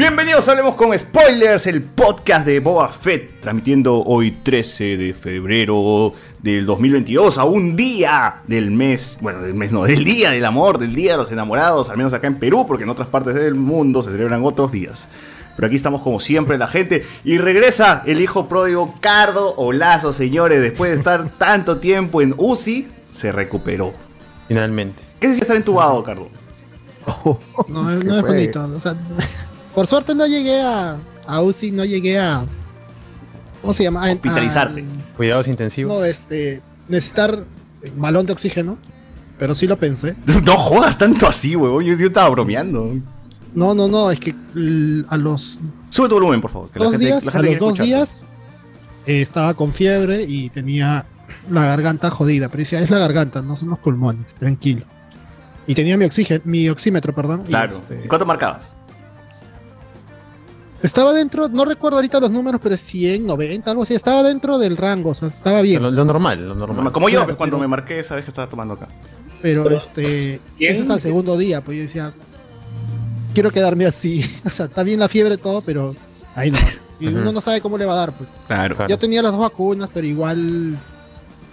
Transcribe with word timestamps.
Bienvenidos 0.00 0.48
a 0.48 0.52
Hablemos 0.52 0.76
con 0.76 0.98
Spoilers, 0.98 1.66
el 1.66 1.82
podcast 1.82 2.46
de 2.46 2.58
Boba 2.58 2.88
Fett, 2.88 3.38
transmitiendo 3.42 4.02
hoy 4.02 4.30
13 4.30 4.96
de 4.96 5.12
febrero 5.12 6.14
del 6.38 6.64
2022, 6.64 7.36
a 7.36 7.44
un 7.44 7.76
día 7.76 8.36
del 8.46 8.70
mes, 8.70 9.18
bueno, 9.20 9.42
del 9.42 9.52
mes 9.52 9.72
no, 9.72 9.84
del 9.84 10.02
día 10.02 10.30
del 10.30 10.46
amor, 10.46 10.78
del 10.78 10.94
día 10.94 11.12
de 11.12 11.18
los 11.18 11.30
enamorados, 11.30 11.90
al 11.90 11.98
menos 11.98 12.14
acá 12.14 12.28
en 12.28 12.38
Perú, 12.38 12.64
porque 12.66 12.84
en 12.84 12.88
otras 12.88 13.08
partes 13.08 13.34
del 13.34 13.56
mundo 13.56 14.00
se 14.00 14.10
celebran 14.10 14.42
otros 14.42 14.72
días. 14.72 15.06
Pero 15.54 15.66
aquí 15.66 15.76
estamos 15.76 16.00
como 16.00 16.18
siempre 16.18 16.56
la 16.56 16.66
gente 16.66 17.04
y 17.22 17.36
regresa 17.36 18.02
el 18.06 18.22
hijo 18.22 18.48
pródigo 18.48 18.94
Cardo 19.00 19.54
Olazo, 19.56 20.14
señores, 20.14 20.62
después 20.62 20.92
de 20.92 20.96
estar 20.96 21.28
tanto 21.38 21.76
tiempo 21.76 22.22
en 22.22 22.34
UCI, 22.38 22.88
se 23.12 23.32
recuperó. 23.32 23.92
Finalmente. 24.48 25.02
¿Qué 25.20 25.34
se 25.34 25.42
estar 25.42 25.58
entubado, 25.58 26.02
Cardo? 26.02 26.30
No, 27.68 27.90
no 27.90 28.16
es 28.16 28.22
bonito. 28.22 28.62
O 28.62 28.80
sea, 28.80 28.96
por 29.74 29.86
suerte 29.86 30.14
no 30.14 30.26
llegué 30.26 30.60
a, 30.60 30.98
a 31.26 31.40
UCI, 31.42 31.70
no 31.72 31.84
llegué 31.84 32.18
a. 32.18 32.44
¿Cómo 33.60 33.72
se 33.72 33.82
llama? 33.84 34.04
A- 34.06 34.12
Hospitalizarte. 34.12 34.82
a- 34.82 35.16
Cuidados 35.16 35.48
intensivos. 35.48 35.92
no, 35.98 36.04
este. 36.04 36.62
Necesitar 36.88 37.44
balón 37.96 38.26
de 38.26 38.32
oxígeno. 38.32 38.78
Pero 39.38 39.54
sí 39.54 39.66
lo 39.66 39.78
pensé. 39.78 40.16
No 40.44 40.56
jodas 40.56 40.98
tanto 40.98 41.26
así, 41.26 41.56
huevón, 41.56 41.84
yo, 41.84 41.94
yo 41.96 42.06
estaba 42.08 42.28
bromeando. 42.28 42.92
No, 43.54 43.74
no, 43.74 43.88
no, 43.88 44.10
es 44.10 44.20
que 44.20 44.34
a 45.08 45.16
los 45.16 45.58
Sube 45.88 46.08
tu 46.08 46.14
volumen, 46.14 46.40
por 46.40 46.50
favor. 46.50 46.70
que 46.70 46.78
la 46.78 46.84
dos 46.84 46.92
gente- 46.92 47.06
días, 47.06 47.24
la 47.24 47.32
a 47.32 47.42
los 47.42 47.58
dos 47.58 47.68
escucharte. 47.70 47.82
días 47.84 48.24
eh, 49.06 49.22
estaba 49.22 49.54
con 49.54 49.72
fiebre 49.72 50.22
y 50.24 50.50
tenía 50.50 51.06
la 51.50 51.64
garganta 51.64 52.10
jodida. 52.10 52.48
Pero 52.48 52.58
decía, 52.60 52.80
es 52.80 52.90
la 52.90 52.98
garganta, 52.98 53.40
no 53.42 53.56
son 53.56 53.70
los 53.70 53.78
pulmones, 53.78 54.34
tranquilo. 54.34 54.84
Y 55.66 55.74
tenía 55.74 55.96
mi 55.96 56.04
oxígeno, 56.04 56.42
mi 56.44 56.68
oxímetro, 56.68 57.12
perdón. 57.12 57.42
y, 57.44 57.48
Claro. 57.48 57.70
este, 57.72 58.02
¿Y 58.04 58.08
¿Cuánto 58.08 58.26
marcabas? 58.26 58.74
Estaba 60.82 61.12
dentro, 61.12 61.48
no 61.48 61.64
recuerdo 61.64 61.96
ahorita 61.98 62.20
los 62.20 62.30
números, 62.30 62.60
pero 62.62 62.76
100, 62.76 63.26
90, 63.26 63.70
algo 63.70 63.82
así. 63.82 63.94
Estaba 63.94 64.22
dentro 64.22 64.58
del 64.58 64.76
rango, 64.76 65.10
o 65.10 65.14
sea, 65.14 65.28
estaba 65.28 65.60
bien. 65.62 65.82
Lo, 65.82 65.90
lo 65.90 66.04
normal, 66.04 66.48
lo 66.48 66.54
normal. 66.54 66.90
Como 66.92 67.08
yo, 67.08 67.18
Claro, 67.20 67.26
pues, 67.26 67.36
cuando 67.36 67.56
pero- 67.56 67.60
me 67.62 67.68
marqué 67.68 67.98
esa 68.00 68.14
vez 68.16 68.24
que 68.24 68.30
estaba 68.30 68.48
tomando 68.48 68.74
acá. 68.74 68.88
Pero 69.42 69.68
este, 69.70 70.40
ese 70.58 70.82
es 70.82 70.90
al 70.90 71.00
segundo 71.00 71.36
día, 71.36 71.60
pues 71.62 71.76
yo 71.76 71.82
decía, 71.84 72.12
quiero 73.34 73.50
quedarme 73.50 73.86
así. 73.86 74.24
O 74.46 74.50
sea, 74.50 74.66
está 74.66 74.82
bien 74.82 75.00
la 75.00 75.08
fiebre 75.08 75.36
todo, 75.36 75.60
pero 75.60 75.94
ahí 76.34 76.50
no. 76.50 76.58
Y 76.98 77.06
uno 77.08 77.32
no 77.32 77.40
sabe 77.40 77.60
cómo 77.60 77.78
le 77.78 77.84
va 77.86 77.94
a 77.94 77.96
dar, 77.96 78.12
pues. 78.12 78.30
Claro. 78.46 78.76
Claro. 78.76 78.88
Yo 78.90 78.98
tenía 78.98 79.22
las 79.22 79.32
dos 79.32 79.40
vacunas, 79.40 79.88
pero 79.92 80.06
igual. 80.06 80.76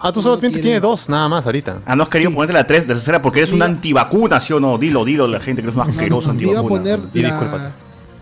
Ah, 0.00 0.12
tú 0.12 0.20
no 0.20 0.24
solamente 0.24 0.48
tiene- 0.58 0.62
tienes 0.62 0.82
dos, 0.82 1.08
nada 1.08 1.28
más 1.28 1.44
ahorita. 1.46 1.78
Ah, 1.86 1.96
no 1.96 2.02
has 2.04 2.08
querido 2.08 2.30
ponerte 2.32 2.52
la 2.52 2.66
3, 2.66 2.82
la 2.82 2.88
tercera, 2.94 3.20
porque 3.22 3.40
eres 3.40 3.50
Sí. 3.50 3.56
una 3.56 3.64
antivacuna, 3.64 4.40
¿sí 4.40 4.52
o 4.52 4.60
no? 4.60 4.76
Dilo, 4.78 5.04
dilo 5.04 5.26
la 5.26 5.40
gente 5.40 5.60
que 5.62 5.68
eres 5.68 5.76
un 5.76 5.82
asqueroso 5.88 6.26
iba 6.26 6.30
a 6.30 6.60
antivacuna. 6.60 6.68
poner 6.68 7.00
Y 7.14 7.20
la, 7.22 7.28
discúlpate. 7.30 7.64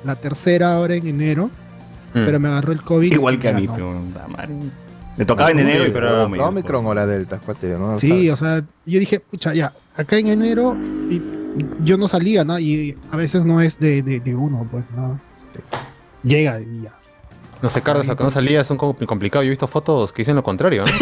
La 0.07 0.17
tercera 0.17 0.75
ahora 0.75 0.95
en 0.95 1.07
enero, 1.07 1.47
Mm. 2.15 2.25
pero 2.25 2.41
me 2.41 2.49
agarró 2.49 2.73
el 2.73 2.83
COVID. 2.83 3.13
Igual 3.13 3.39
que 3.39 3.49
a 3.49 3.53
mí, 3.53 3.67
no. 3.67 3.75
pero. 3.75 3.93
Le 5.19 5.25
tocaba 5.25 5.51
en 5.51 5.59
enero 5.59 5.87
y 5.87 5.91
pero 5.91 6.29
me- 6.29 6.37
¿La 6.39 6.49
Omicron 6.49 6.85
o 6.87 6.95
la 6.95 7.07
Delta? 7.07 7.41
¿Cuál 7.45 7.57
te 7.57 7.67
digo? 7.69 7.79
No 7.79 7.99
Sí, 7.99 8.09
sabes. 8.09 8.33
o 8.33 8.37
sea, 8.37 8.65
yo 8.87 8.99
dije, 9.01 9.21
pucha, 9.21 9.55
ya, 9.55 9.73
acá 9.97 10.17
en 10.19 10.29
enero 10.29 10.77
y 11.11 11.21
yo 11.85 11.97
no 11.97 12.07
salía, 12.07 12.45
¿no? 12.45 12.59
Y 12.59 12.97
a 13.11 13.17
veces 13.17 13.45
no 13.45 13.61
es 13.63 13.79
de, 13.79 14.03
de, 14.03 14.21
de 14.21 14.35
uno, 14.35 14.67
pues, 14.71 14.85
¿no? 14.95 15.19
Este, 15.35 15.61
llega 16.23 16.61
y 16.61 16.83
ya. 16.83 16.93
No 17.63 17.71
sé, 17.71 17.81
Carlos, 17.81 18.07
acá 18.11 18.23
no 18.25 18.31
salía, 18.31 18.61
es 18.61 18.71
un 18.71 18.77
co- 18.77 18.95
complicado. 19.07 19.43
Yo 19.43 19.47
he 19.47 19.51
visto 19.51 19.67
fotos 19.67 20.13
que 20.13 20.21
dicen 20.21 20.37
lo 20.37 20.43
contrario. 20.43 20.85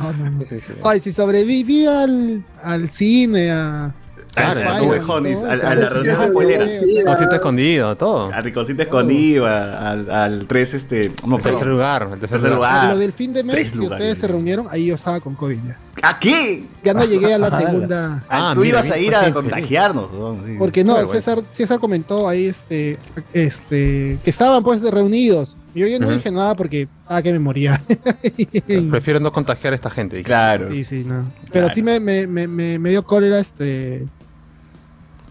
No, 0.00 0.12
no, 0.12 0.30
no. 0.30 0.40
Sí, 0.44 0.58
sí, 0.58 0.60
sí. 0.60 0.72
Ay, 0.84 1.00
si 1.00 1.12
sobreviví 1.12 1.86
al, 1.86 2.44
al 2.62 2.90
cine, 2.90 3.50
a... 3.50 3.94
Claro, 4.34 4.60
a 4.60 4.64
a- 4.64 5.52
a 5.52 5.74
la 5.74 5.88
reunión 5.90 6.16
ya, 6.18 6.28
spoilera. 6.28 6.66
sí, 6.66 6.72
o 6.84 7.02
sea, 7.02 7.04
Cosita 7.04 7.34
escondido, 7.36 7.96
todo. 7.96 8.32
Al 8.32 8.42
riconcito 8.42 8.82
escondido, 8.82 9.46
a- 9.46 9.90
al, 9.90 10.10
al 10.10 10.46
3, 10.46 10.74
este. 10.74 11.12
No, 11.26 11.36
El 11.36 11.42
tercer 11.42 11.66
lugar, 11.66 12.02
el 12.04 12.08
tercer, 12.18 12.28
Tercer 12.30 12.52
lugar. 12.54 12.72
lugar. 12.82 12.94
Lo 12.94 12.98
del 13.00 13.12
fin 13.12 13.32
de 13.34 13.42
mes 13.44 13.52
Tres 13.54 13.72
que 13.72 13.76
lugares. 13.78 13.98
ustedes 14.00 14.18
se 14.18 14.28
reunieron, 14.28 14.66
ahí 14.70 14.86
yo 14.86 14.94
estaba 14.94 15.20
con 15.20 15.34
COVID 15.34 15.58
ya. 15.66 15.78
¿A 16.02 16.18
qué? 16.18 16.64
Ya 16.82 16.94
no 16.94 17.04
llegué 17.04 17.34
a 17.34 17.38
la 17.38 17.50
segunda. 17.60 18.24
Ah, 18.30 18.50
Ah, 18.50 18.54
tú 18.54 18.62
mira, 18.62 18.78
ibas 18.78 18.90
a 18.90 18.98
ir 18.98 19.14
a 19.14 19.30
contagiarnos. 19.32 20.10
¿no? 20.10 20.38
Sí. 20.46 20.56
Porque 20.58 20.82
no, 20.82 20.94
Pero 20.94 21.06
bueno. 21.08 21.20
César, 21.20 21.42
César 21.50 21.78
comentó 21.78 22.26
ahí 22.26 22.46
este, 22.46 22.96
este, 23.34 24.18
que 24.24 24.30
estaban 24.30 24.62
pues 24.62 24.82
reunidos. 24.82 25.58
Yo, 25.74 25.86
yo 25.86 25.98
no 25.98 26.10
dije 26.10 26.30
nada 26.30 26.54
porque, 26.54 26.88
ah, 27.06 27.20
que 27.22 27.32
me 27.32 27.38
moría. 27.38 27.80
Prefiero 28.90 29.20
no 29.20 29.32
contagiar 29.32 29.72
a 29.72 29.76
esta 29.76 29.90
gente. 29.90 30.16
dije. 30.16 30.24
Claro. 30.26 30.70
Sí, 30.70 30.84
sí, 30.84 31.04
no. 31.06 31.30
Pero 31.52 31.66
Claro. 31.66 31.74
sí 31.74 31.82
me, 31.82 32.00
me, 32.00 32.26
me, 32.26 32.46
me, 32.48 32.78
me 32.78 32.90
dio 32.90 33.04
cólera 33.04 33.38
este. 33.38 34.06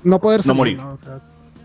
No 0.03 0.19
poder 0.19 0.44
salir, 0.44 0.57
morir. 0.57 0.78
¿no? 0.78 0.94
O 0.94 0.97
sea, 0.97 1.19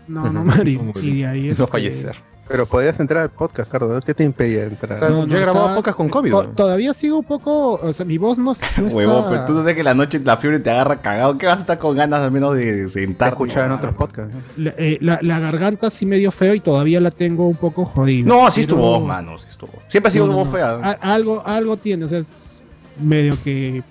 no, 0.07 0.29
no 0.31 0.43
morir. 0.45 0.77
No 0.83 0.83
morir. 0.93 1.03
Y 1.03 1.17
de 1.21 1.27
ahí, 1.27 1.43
No 1.45 1.51
este, 1.51 1.67
fallecer. 1.67 2.15
Pero 2.49 2.65
podías 2.65 2.97
entrar 3.01 3.23
al 3.23 3.29
podcast, 3.29 3.69
Cardo. 3.69 3.99
¿Qué 3.99 4.13
te 4.13 4.23
impedía 4.23 4.63
entrar? 4.63 5.11
No, 5.11 5.27
Yo 5.27 5.35
he 5.35 5.41
grabado 5.41 5.65
estaba- 5.65 5.75
podcast 5.75 5.97
con 5.97 6.07
COVID. 6.07 6.33
Todavía 6.55 6.93
sigo 6.93 7.17
un 7.17 7.25
poco. 7.25 7.73
O 7.73 7.91
sea, 7.93 8.05
mi 8.05 8.17
voz 8.17 8.37
no, 8.37 8.45
no 8.45 8.51
está. 8.53 8.81
Huevón, 8.83 9.25
pero 9.27 9.43
tú 9.45 9.51
no 9.51 9.59
sabes 9.59 9.75
que 9.75 9.83
la 9.83 9.93
noche 9.93 10.21
la 10.23 10.37
fiebre 10.37 10.61
te 10.61 10.69
agarra 10.71 11.01
cagado. 11.01 11.37
¿Qué 11.37 11.45
vas 11.45 11.57
a 11.57 11.59
estar 11.59 11.77
con 11.77 11.97
ganas 11.97 12.21
al 12.21 12.31
menos 12.31 12.55
de 12.55 12.83
Te 12.83 12.89
sentarte? 12.89 13.33
escuchaba 13.33 13.65
en 13.65 13.71
otros 13.73 13.93
podcasts. 13.95 14.33
eh, 14.57 14.97
la- 15.01 15.19
la 15.21 15.39
garganta 15.41 15.89
sí 15.89 16.05
me 16.05 16.15
dio 16.15 16.31
feo 16.31 16.53
y 16.53 16.61
todavía 16.61 17.01
la 17.01 17.11
tengo 17.11 17.45
un 17.49 17.57
poco 17.57 17.83
jodida. 17.83 18.25
No, 18.25 18.47
así 18.47 18.61
es 18.61 18.67
tu 18.67 18.75
Pero- 18.75 18.87
voz, 18.87 19.03
mano. 19.05 19.37
Sí 19.39 19.45
es 19.49 19.57
tu 19.57 19.65
voz. 19.65 19.75
Siempre 19.89 20.07
ha 20.07 20.11
sido 20.13 20.27
No, 20.27 20.31
tu 20.31 20.37
no, 20.37 20.45
voz 20.45 20.53
no. 20.53 20.57
fea. 20.57 20.69
A- 21.01 21.13
algo, 21.15 21.43
algo 21.45 21.75
tiene, 21.75 22.05
o 22.05 22.07
sea, 22.07 22.19
es 22.19 22.63
medio 22.97 23.33
que. 23.43 23.83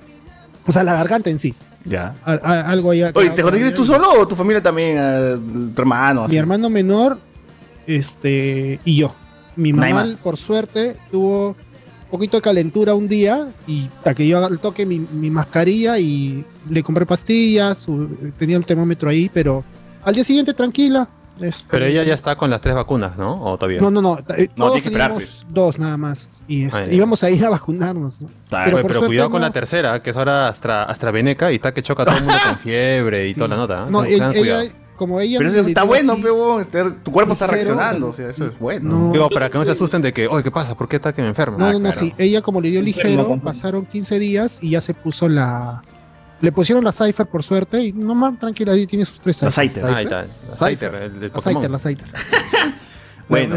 O 0.67 0.73
sea, 0.73 0.83
la 0.83 0.95
garganta 0.95 1.29
en 1.29 1.39
sí. 1.39 1.55
Ya. 1.89 2.15
A- 2.25 2.33
a- 2.33 2.71
algo 2.71 2.93
ya. 2.93 3.13
Oye, 3.15 3.31
¿te 3.31 3.43
conociste 3.43 3.73
tú 3.73 3.85
solo 3.85 4.11
o 4.21 4.27
tu 4.27 4.35
familia 4.35 4.63
también? 4.63 4.97
eh, 4.99 5.37
tu 5.75 5.83
hermano. 5.83 6.25
así? 6.25 6.33
Mi 6.33 6.39
hermano 6.39 6.69
menor, 6.69 7.19
este, 7.87 8.81
y 8.85 8.97
yo. 8.97 9.15
Mi 9.57 9.73
mamá, 9.73 10.17
por 10.23 10.37
suerte, 10.37 10.97
tuvo 11.11 11.49
un 11.51 12.11
poquito 12.11 12.37
de 12.37 12.43
calentura 12.43 12.95
un 12.95 13.09
día 13.09 13.49
y 13.67 13.89
hasta 13.99 14.15
que 14.15 14.27
yo 14.27 14.45
al 14.45 14.59
toque 14.59 14.85
mi, 14.85 14.99
mi 14.99 15.31
mascarilla 15.31 15.99
y 15.99 16.45
le 16.71 16.83
compré 16.83 17.07
pastillas, 17.07 17.79
su- 17.79 18.09
tenía 18.39 18.57
el 18.57 18.67
termómetro 18.67 19.09
ahí, 19.09 19.31
pero 19.33 19.65
al 20.05 20.15
día 20.15 20.25
siguiente 20.25 20.53
tranquila. 20.55 21.09
Este, 21.41 21.67
Pero 21.71 21.85
ella 21.85 22.03
ya 22.05 22.15
está 22.15 22.37
con 22.37 22.49
las 22.51 22.61
tres 22.61 22.75
vacunas, 22.75 23.17
¿no? 23.17 23.43
¿O 23.45 23.57
todavía? 23.59 23.81
No, 23.81 23.91
no, 23.91 24.01
no. 24.01 24.19
eh, 24.37 24.49
No, 24.57 24.67
todos 24.67 24.73
tienes 24.75 24.83
que 24.83 24.89
esperar, 24.89 25.11
teníamos 25.11 25.47
dos 25.51 25.79
nada 25.79 25.97
más. 25.97 26.29
Y 26.49 26.65
este, 26.65 26.79
Ah, 26.79 26.87
ya. 26.87 26.93
íbamos 26.93 27.23
a 27.25 27.31
ir 27.31 27.45
a 27.45 27.51
vacunarnos. 27.51 28.21
¿no? 28.21 28.29
Pero 28.51 28.83
pero 28.87 29.07
cuidado 29.07 29.31
con 29.31 29.41
no. 29.41 29.47
la 29.47 29.53
tercera, 29.53 30.03
que 30.03 30.11
es 30.11 30.17
ahora 30.17 30.49
Astra, 30.49 30.85
AstraVeneca 30.85 31.53
y 31.53 31.57
está 31.57 31.73
que 31.75 31.83
choca 31.83 32.03
a 32.05 32.07
todo 32.07 32.17
el 32.17 32.25
mundo 32.25 32.39
con 32.47 32.59
fiebre 32.61 33.29
y 33.29 33.33
Sí. 33.35 33.39
toda 33.39 33.49
la 33.49 33.57
nota. 33.57 33.85
¿eh? 33.87 33.91
No, 33.91 34.03
Tengan 34.05 34.35
ella, 34.37 34.63
como 34.97 35.21
ella. 35.21 35.39
Pero 35.39 35.51
eso 35.51 35.61
está 35.61 35.83
bueno, 35.83 36.15
así, 36.15 36.61
este, 36.61 36.91
tu 37.03 37.13
cuerpo 37.13 37.35
está 37.35 37.47
reaccionando. 37.47 38.09
o 38.09 38.13
sea, 38.15 38.25
sea, 38.27 38.31
eso 38.31 38.47
es 38.47 38.59
bueno. 38.59 38.91
no. 38.99 39.13
Digo, 39.13 39.29
para 39.29 39.51
que 39.51 39.59
no 39.59 39.65
se 39.65 39.73
asusten 39.73 40.01
de 40.01 40.13
que, 40.13 40.27
oye, 40.27 40.43
¿qué 40.43 40.51
pasa? 40.51 40.75
¿Por 40.75 40.89
qué 40.89 40.97
está 40.97 41.13
que 41.13 41.21
me 41.21 41.29
enfermo? 41.29 41.59
No, 41.59 41.67
Ah, 41.67 41.73
no, 41.73 41.79
no, 41.81 41.91
claro. 41.91 42.01
sí. 42.01 42.15
Ella 42.17 42.41
como 42.41 42.61
le 42.63 42.71
dio 42.71 42.81
ligero, 42.81 43.39
pasaron 43.45 43.85
15 43.85 44.19
días 44.19 44.59
y 44.63 44.71
ya 44.71 44.81
se 44.81 44.95
puso 44.95 45.29
la... 45.29 45.83
Le 46.41 46.53
pusieron 46.53 46.85
la 46.85 46.93
Cypher 46.93 47.27
por 47.27 47.43
suerte 47.43 47.83
y 47.83 47.93
no 47.93 48.15
más 48.15 48.39
tranquila, 48.39 48.73
ahí 48.73 48.87
tiene 48.87 49.05
sus 49.05 49.21
tres 49.21 49.41
La 49.43 49.51
Cypher. 49.51 49.83
Saiter. 49.83 49.95
Ahí 49.95 50.05
está. 50.05 50.93
La 50.93 50.99
del 51.09 51.33
La 51.33 51.41
Cypher, 51.41 51.71
la 51.71 51.79
Cypher. 51.79 52.07
Bueno. 53.29 53.57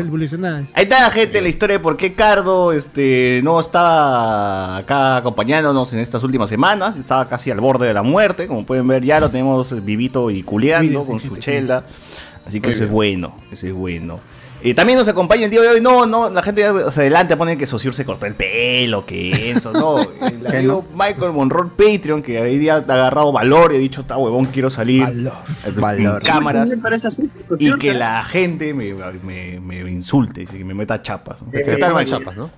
Ahí 0.74 0.84
está, 0.84 1.12
gente, 1.12 1.42
la 1.42 1.48
historia 1.48 1.78
de 1.78 1.84
por 1.84 1.96
qué 1.96 2.14
Cardo 2.14 2.72
este, 2.74 3.42
no 3.44 3.60
estaba 3.60 4.78
acá 4.78 5.18
acompañándonos 5.18 5.94
en 5.94 6.00
estas 6.00 6.24
últimas 6.24 6.50
semanas. 6.50 6.96
Estaba 6.96 7.28
casi 7.30 7.52
al 7.52 7.60
borde 7.60 7.88
de 7.88 7.94
la 7.94 8.02
muerte. 8.02 8.48
Como 8.48 8.66
pueden 8.66 8.88
ver, 8.88 9.04
ya 9.04 9.20
lo 9.20 9.30
tenemos 9.30 9.86
vivito 9.86 10.31
y 10.31 10.42
culeando 10.42 11.06
con 11.06 11.20
su 11.20 11.34
gente, 11.36 11.42
chela. 11.42 11.84
Así 12.48 12.60
que 12.62 12.72
eso 12.72 12.84
es 12.84 12.90
bueno. 12.90 13.36
Eso 13.52 13.68
es 13.68 13.74
bueno. 13.74 14.20
Eh, 14.61 14.73
también 14.73 15.00
nos 15.00 15.07
acompaña 15.07 15.45
el 15.45 15.51
día 15.51 15.61
de 15.61 15.69
hoy. 15.69 15.81
No, 15.81 16.06
no, 16.06 16.29
la 16.29 16.44
gente 16.44 16.65
hacia 16.65 17.01
adelante 17.01 17.38
pone 17.38 17.57
que 17.57 17.65
Sociur 17.65 17.94
se 17.94 18.03
cortó 18.03 18.25
el 18.25 18.35
pelo, 18.35 19.06
que 19.06 19.51
eso, 19.51 19.71
no. 19.71 20.00
El 20.21 20.47
amigo 20.47 20.85
Michael 20.94 21.31
Monroe 21.31 21.69
Patreon, 21.69 22.21
que 22.21 22.41
hoy 22.41 22.57
día 22.57 22.75
ha 22.75 22.77
agarrado 22.77 23.31
valor 23.31 23.71
y 23.73 23.77
ha 23.77 23.79
dicho, 23.79 24.01
está 24.01 24.17
huevón, 24.17 24.45
quiero 24.45 24.69
salir 24.69 25.03
Valor. 25.03 25.33
Valor. 25.75 26.23
cámaras. 26.23 26.69
Me 26.69 26.77
parece 26.77 27.07
así, 27.07 27.29
Y 27.57 27.73
que 27.77 27.94
la 27.94 28.23
gente 28.25 28.73
me, 28.73 28.94
me, 29.23 29.59
me 29.59 29.91
insulte, 29.91 30.45
que 30.45 30.63
me 30.65 30.73
meta 30.73 31.01
chapas. 31.01 31.41
¿no? 31.41 31.57
Eh, 31.57 31.63
¿Qué 31.63 31.77
tal, 31.77 31.94
Michael? 31.94 32.19
chapas, 32.19 32.35
¿no? 32.35 32.51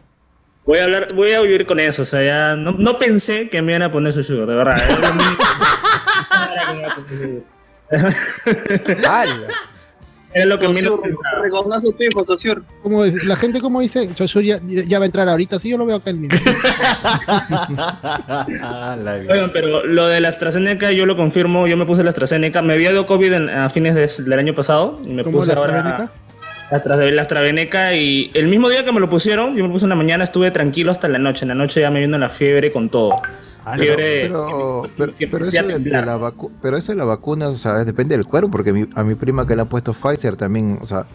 Voy 0.65 0.79
a 0.79 0.85
hablar, 0.85 1.13
voy 1.13 1.33
a 1.33 1.41
vivir 1.41 1.65
con 1.65 1.79
eso, 1.79 2.03
o 2.03 2.05
sea, 2.05 2.23
ya 2.23 2.55
no, 2.55 2.71
no 2.73 2.99
pensé 2.99 3.49
que 3.49 3.63
me 3.63 3.71
iban 3.71 3.81
a 3.81 3.91
poner 3.91 4.13
su 4.13 4.23
sugar, 4.23 4.47
de 4.47 4.55
verdad. 4.55 4.77
Era 10.33 10.45
lo 10.45 10.57
que 10.57 10.67
menos 10.69 10.91
tu 11.01 11.07
hijo. 11.09 11.21
Como 12.83 13.03
dice- 13.03 13.27
la 13.27 13.35
gente 13.35 13.59
como 13.59 13.81
dice, 13.81 14.13
Choshur 14.13 14.43
ya, 14.43 14.59
ya 14.65 14.97
va 14.99 15.03
a 15.03 15.07
entrar 15.07 15.27
ahorita, 15.27 15.59
sí, 15.59 15.69
yo 15.69 15.77
lo 15.77 15.85
veo 15.85 15.97
acá 15.97 16.09
en 16.11 16.21
mi. 16.21 16.27
Oigan, 19.29 19.51
pero 19.51 19.85
lo 19.85 20.07
de 20.07 20.19
la 20.21 20.29
AstraZeneca 20.29 20.91
yo 20.91 21.05
lo 21.05 21.15
confirmo, 21.17 21.67
yo 21.67 21.77
me 21.77 21.85
puse 21.85 22.03
la 22.03 22.09
AstraZeneca, 22.09 22.61
me 22.61 22.73
había 22.73 22.89
dado 22.91 23.05
COVID 23.05 23.33
en- 23.33 23.49
a 23.49 23.69
fines 23.69 23.95
de- 23.95 24.23
del 24.29 24.39
año 24.39 24.53
pasado 24.55 24.99
y 25.05 25.09
me 25.09 25.23
¿Cómo 25.23 25.39
puse 25.39 25.53
la 25.53 25.57
ahora 25.59 25.77
AstraZeneca? 25.79 26.11
la, 26.71 27.05
la 27.11 27.21
AstraZeneca 27.21 27.93
y 27.95 28.31
el 28.33 28.47
mismo 28.47 28.69
día 28.69 28.85
que 28.85 28.91
me 28.91 28.99
lo 28.99 29.09
pusieron, 29.09 29.55
yo 29.55 29.63
me 29.65 29.69
puse 29.69 29.85
en 29.85 29.89
la 29.89 29.95
mañana, 29.95 30.23
estuve 30.23 30.51
tranquilo 30.51 30.91
hasta 30.91 31.07
la 31.07 31.17
noche, 31.19 31.43
en 31.45 31.49
la 31.49 31.55
noche 31.55 31.81
ya 31.81 31.91
me 31.91 31.99
vino 31.99 32.17
la 32.17 32.29
fiebre 32.29 32.71
con 32.71 32.89
todo. 32.89 33.15
Fiebre 33.77 34.21
Pero, 34.23 34.83
pero, 34.97 35.15
que 35.15 35.25
eso 35.25 35.51
de, 35.67 35.89
la 36.05 36.31
pero 36.61 36.77
eso 36.77 36.91
de 36.91 36.97
la 36.97 37.03
vacuna, 37.05 37.47
o 37.49 37.53
sea, 37.55 37.83
depende 37.83 38.15
del 38.17 38.25
cuerpo, 38.25 38.49
porque 38.51 38.73
mi- 38.73 38.89
a 38.95 39.03
mi 39.03 39.15
prima 39.15 39.45
que 39.47 39.55
le 39.55 39.61
han 39.61 39.67
puesto 39.67 39.93
Pfizer 39.93 40.35
también, 40.35 40.79
o 40.81 40.85
sea, 40.87 41.05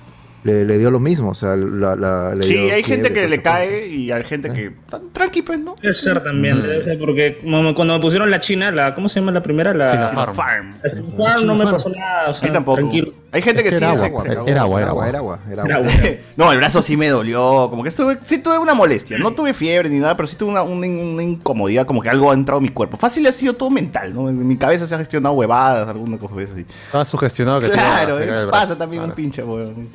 le, 0.47 0.65
le 0.65 0.79
dio 0.79 0.91
lo 0.91 1.01
mismo, 1.01 1.31
o 1.31 1.35
sea, 1.35 1.57
la, 1.57 1.95
la- 1.97 2.35
le 2.35 2.43
Sí, 2.45 2.55
dio 2.55 2.75
hay 2.75 2.83
gente 2.83 3.13
que 3.13 3.29
le 3.29 3.39
cosa. 3.39 3.51
cae 3.57 3.87
y 3.89 4.11
hay 4.11 4.25
gente 4.25 4.53
que. 4.53 4.73
Tranqui, 5.13 5.43
pues, 5.43 5.59
¿no? 5.59 5.77
Debe 5.83 5.93
ser 5.95 6.23
también, 6.23 6.63
debe 6.63 6.83
ser 6.85 6.99
porque 6.99 7.39
cuando 7.43 7.95
me 7.95 8.01
pusieron 8.01 8.31
la 8.31 8.41
China, 8.41 8.71
la 8.71 8.95
¿cómo 8.95 9.09
se 9.09 9.21
llama 9.21 9.33
la 9.33 9.43
primera? 9.43 9.75
La 9.75 9.91
Sinopharm. 9.91 10.35
Farm. 10.35 10.71
la 10.83 10.91
Sinopharm, 10.91 11.47
no 11.47 11.55
me 11.55 11.65
pasó 11.65 11.89
nada, 11.91 12.27
o 12.27 12.31
A 12.31 12.33
mí 12.33 12.39
sea, 12.39 12.53
tampoco. 12.53 12.77
tranquilo. 12.79 13.13
Hay 13.33 13.43
gente 13.43 13.63
que 13.63 13.69
Es 13.69 13.75
sí 13.77 13.85
era 13.85 13.93
agua, 13.93 14.23
se 14.23 14.29
era, 14.33 14.41
agua, 14.63 14.81
era 14.81 14.89
agua, 14.91 15.09
era 15.09 15.19
agua, 15.19 15.39
era. 15.51 15.65
No, 16.37 16.53
el 16.53 16.59
brazo 16.59 16.81
sí 16.81 16.97
me 16.97 17.09
dolió. 17.09 17.67
Como 17.69 17.83
que 17.83 17.89
estuve, 17.91 18.19
sí 18.25 18.39
tuve 18.39 18.59
una 18.59 18.73
molestia. 18.73 19.19
No 19.19 19.33
tuve 19.33 19.53
fiebre 19.53 19.91
ni 19.91 19.99
nada, 19.99 20.17
pero 20.17 20.27
sí 20.27 20.37
tuve 20.37 20.51
una, 20.51 20.63
una, 20.63 20.87
una 20.87 21.23
incomodidad, 21.23 21.85
como 21.87 22.01
que 22.01 22.09
algo 22.09 22.31
ha 22.31 22.35
entrado 22.35 22.59
en 22.59 22.65
mi 22.65 22.71
cuerpo. 22.71 22.97
Fácil 22.97 23.27
ha 23.27 23.33
sido 23.33 23.55
todo 23.55 23.69
mental, 23.71 24.15
¿no? 24.15 24.29
En 24.29 24.47
mi 24.47 24.57
cabeza 24.57 24.87
se 24.87 24.95
ha 24.95 24.99
gestionado 24.99 25.35
huevadas, 25.35 25.89
alguna 25.89 26.17
cosa 26.19 26.35
así. 26.37 26.65
Estaba 26.87 27.05
sugestionado 27.05 27.61
que 27.61 27.69
Claro, 27.71 28.21
eh, 28.21 28.47
pasa 28.51 28.77
también 28.79 29.03
un 29.03 29.11
pinche 29.13 29.43
huevón. 29.43 29.87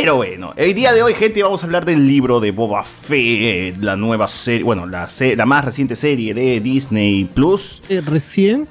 Pero 0.00 0.16
bueno, 0.16 0.52
el 0.56 0.74
día 0.74 0.92
de 0.92 1.02
hoy, 1.02 1.14
gente, 1.14 1.42
vamos 1.42 1.62
a 1.62 1.66
hablar 1.66 1.84
del 1.84 2.06
libro 2.06 2.40
de 2.40 2.50
Boba 2.50 2.82
Fett, 2.84 3.76
la 3.82 3.94
nueva 3.96 4.26
serie, 4.26 4.62
bueno, 4.62 4.86
la, 4.86 5.08
se- 5.08 5.36
la 5.36 5.44
más 5.46 5.64
reciente 5.64 5.96
serie 5.96 6.32
de 6.34 6.60
Disney 6.60 7.24
Plus. 7.24 7.82
Eh, 7.88 8.00
recién. 8.04 8.66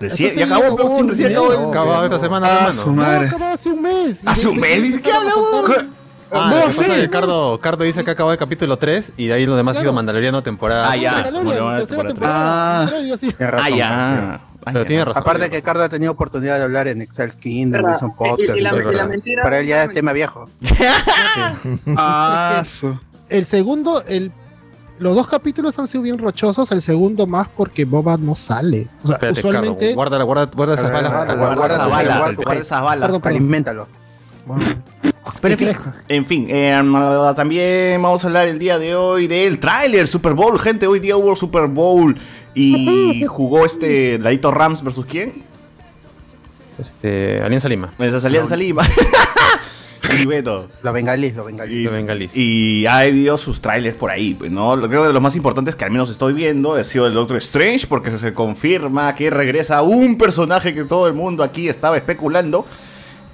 Recién, 0.00 0.30
ya 0.36 0.44
acabó, 0.44 0.74
acabó 0.74 1.02
recién 1.08 1.32
acabó. 1.32 1.52
No, 1.54 1.68
Acabado 1.70 2.04
esta 2.04 2.20
semana, 2.20 2.46
Ah, 2.46 2.54
hermano. 2.56 2.72
su 2.72 2.86
No, 2.90 2.94
madre. 3.02 3.26
acabó 3.26 3.44
hace 3.46 3.68
un 3.70 3.82
mes. 3.82 4.20
¿Hace 4.24 4.46
un 4.46 4.56
mes? 4.58 4.98
¿qué 4.98 5.10
habla, 5.10 5.32
huevón? 5.36 5.90
Ah, 6.30 6.52
lo 6.66 6.68
que 6.70 6.76
pasa 6.76 6.96
es 6.96 7.00
que 7.02 7.10
Cardo, 7.10 7.58
Cardo 7.60 7.84
dice 7.84 8.04
que 8.04 8.10
acabó 8.10 8.32
el 8.32 8.38
capítulo 8.38 8.76
3 8.76 9.12
y 9.16 9.28
de 9.28 9.32
ahí 9.34 9.46
lo 9.46 9.56
demás 9.56 9.76
ha 9.76 9.80
sido. 9.80 9.92
Mandaloriano 9.92 10.42
temporada. 10.42 10.90
Ah, 10.90 10.96
ya. 10.96 11.12
Mandalorian, 11.22 11.76
tercera 11.78 12.02
temporada. 12.08 12.82
Ah. 12.84 12.90
Ah, 13.62 13.70
ya. 13.70 14.34
Ah, 14.34 14.40
Pero 14.66 14.80
ya. 14.80 14.86
tiene 14.86 15.04
razón. 15.06 15.22
Aparte 15.22 15.48
que 15.50 15.62
Cardo 15.62 15.84
ha 15.84 15.88
tenido 15.88 16.12
oportunidad 16.12 16.58
de 16.58 16.64
hablar 16.64 16.86
en 16.88 17.00
Excel 17.00 17.34
Kingdom, 17.36 17.82
¿Verdad? 17.82 17.90
Wilson 17.92 18.10
Y- 18.10 18.18
Podcast. 18.18 18.58
y 18.58 18.60
la- 18.60 18.68
y 18.68 18.72
todo 18.80 18.92
y 18.92 18.94
la 18.96 19.06
mentira- 19.06 19.42
Para 19.42 19.58
él 19.60 19.66
ya 19.66 19.84
es 19.84 19.92
tema 19.94 20.12
viejo. 20.12 20.48
Ah, 21.96 22.62
su. 22.64 22.98
El 23.28 23.44
segundo, 23.46 24.02
el, 24.06 24.32
los 24.98 25.14
dos 25.14 25.28
capítulos 25.28 25.78
han 25.78 25.86
sido 25.86 26.02
bien 26.02 26.18
rochosos, 26.18 26.72
el 26.72 26.82
segundo 26.82 27.26
más 27.26 27.48
porque 27.48 27.84
Boba 27.84 28.16
no 28.16 28.34
sale. 28.34 28.88
O 29.02 29.06
sea, 29.06 29.16
Espérate, 29.16 29.40
usualmente. 29.40 29.84
Cardo, 29.86 29.94
guarda, 29.94 30.22
guarda, 30.24 30.46
guarda 30.54 30.74
esas 30.74 30.92
balas. 30.92 31.12
guarda, 31.14 31.34
Guarda 31.34 31.54
guarda 31.56 31.74
esas 31.74 31.90
balas, 31.90 32.18
guarda 32.18 32.34
tu 32.36 32.42
guarda 32.42 32.60
esas 32.62 32.82
balas. 32.82 33.02
Perdón, 33.06 33.20
perdón. 33.20 33.36
Aliméntalo. 33.38 33.88
Bueno, 34.46 34.62
Pero 35.40 35.52
en 35.54 35.58
fin, 35.58 35.68
en 36.08 36.26
fin 36.26 36.46
eh, 36.48 36.80
también 37.36 38.00
vamos 38.02 38.24
a 38.24 38.26
hablar 38.28 38.48
el 38.48 38.58
día 38.58 38.78
de 38.78 38.94
hoy 38.96 39.26
del 39.26 39.58
tráiler 39.58 40.08
Super 40.08 40.34
Bowl, 40.34 40.58
gente. 40.58 40.86
Hoy 40.86 41.00
día 41.00 41.16
hubo 41.16 41.36
Super 41.36 41.66
Bowl 41.66 42.16
y 42.54 43.24
jugó 43.26 43.64
este 43.66 44.18
Ladito 44.18 44.50
Rams 44.50 44.82
versus 44.82 45.06
quién? 45.06 45.42
Este, 46.78 47.40
Alianza 47.42 47.68
Lima. 47.68 47.92
Esa 47.98 48.28
en 48.28 48.58
Lima. 48.58 48.82
y 50.20 50.24
bueno, 50.24 50.68
Los 50.82 50.92
bengalíes, 50.94 51.34
los 51.34 51.44
bengalíes. 51.46 51.80
y, 51.80 51.84
Los 51.84 51.92
bengalíes. 51.92 52.36
y 52.36 52.86
ha 52.86 52.98
habido 52.98 53.36
sus 53.36 53.60
trailers 53.60 53.96
por 53.96 54.10
ahí, 54.10 54.34
pues, 54.34 54.50
¿no? 54.50 54.76
Lo- 54.76 54.88
Creo 54.88 55.02
que 55.02 55.08
de 55.08 55.12
los 55.12 55.22
más 55.22 55.34
importantes 55.36 55.74
que 55.74 55.84
al 55.84 55.90
menos 55.90 56.08
estoy 56.08 56.32
viendo 56.32 56.74
ha 56.74 56.84
sido 56.84 57.06
el 57.06 57.14
Doctor 57.14 57.36
Strange, 57.38 57.86
porque 57.88 58.16
se 58.18 58.32
confirma 58.32 59.14
que 59.14 59.28
regresa 59.30 59.82
un 59.82 60.16
personaje 60.16 60.72
que 60.74 60.84
todo 60.84 61.06
el 61.08 61.14
mundo 61.14 61.42
aquí 61.42 61.68
estaba 61.68 61.96
especulando. 61.96 62.64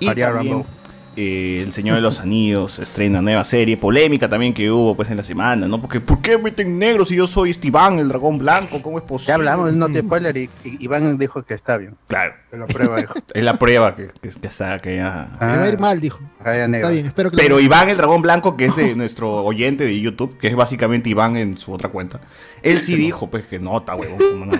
Y 0.00 0.06
María 0.06 0.32
también, 0.32 0.52
Rambo. 0.54 0.66
Eh, 1.16 1.62
El 1.64 1.72
Señor 1.72 1.96
de 1.96 2.02
los 2.02 2.20
Anillos 2.20 2.78
estrena 2.78 3.20
nueva 3.22 3.44
serie, 3.44 3.76
polémica 3.76 4.28
también 4.28 4.52
que 4.54 4.70
hubo 4.70 4.94
pues 4.94 5.10
en 5.10 5.16
la 5.16 5.22
semana, 5.22 5.66
¿no? 5.68 5.80
Porque 5.80 6.00
¿por 6.00 6.20
qué 6.20 6.38
meten 6.38 6.78
negros 6.78 7.08
si 7.08 7.16
yo 7.16 7.26
soy 7.26 7.50
Esteban, 7.50 7.98
el 7.98 8.08
dragón 8.08 8.38
blanco? 8.38 8.80
¿Cómo 8.82 8.98
es 8.98 9.04
posible? 9.04 9.28
Ya 9.28 9.34
hablamos, 9.34 9.72
no 9.74 9.88
te 9.88 10.00
spoiler, 10.00 10.36
y, 10.36 10.50
y 10.64 10.84
Iván 10.84 11.16
dijo 11.18 11.42
que 11.42 11.54
está 11.54 11.76
bien. 11.78 11.96
Claro, 12.08 12.34
Que 12.50 12.56
lo 12.56 12.66
prueba, 12.66 12.96
dijo. 12.98 13.14
es 13.34 13.42
la 13.44 13.58
prueba 13.58 13.94
que, 13.96 14.08
que, 14.20 14.28
que 14.30 14.48
está, 14.48 14.78
que 14.78 14.96
ya- 14.96 15.36
me 15.40 15.46
va 15.46 15.62
a 15.62 15.68
ir 15.68 15.78
mal, 15.78 16.00
dijo. 16.00 16.20
Ah, 16.40 16.52
negro. 16.68 16.76
Está 16.76 16.90
bien, 16.90 17.06
espero 17.06 17.30
que 17.30 17.36
Pero 17.36 17.60
Iván, 17.60 17.88
el 17.88 17.96
dragón 17.96 18.22
blanco, 18.22 18.56
que 18.56 18.66
es 18.66 18.76
de 18.76 18.94
nuestro 18.96 19.44
oyente 19.44 19.84
de 19.84 20.00
YouTube, 20.00 20.36
que 20.38 20.48
es 20.48 20.56
básicamente 20.56 21.08
Iván 21.10 21.36
en 21.36 21.56
su 21.58 21.72
otra 21.72 21.88
cuenta, 21.90 22.20
él 22.62 22.78
sí 22.78 22.96
dijo, 22.96 23.28
pues, 23.30 23.46
que 23.46 23.58
no, 23.58 23.76
está 23.78 23.94
huevón. 23.94 24.18
¿cómo 24.18 24.46
no? 24.46 24.52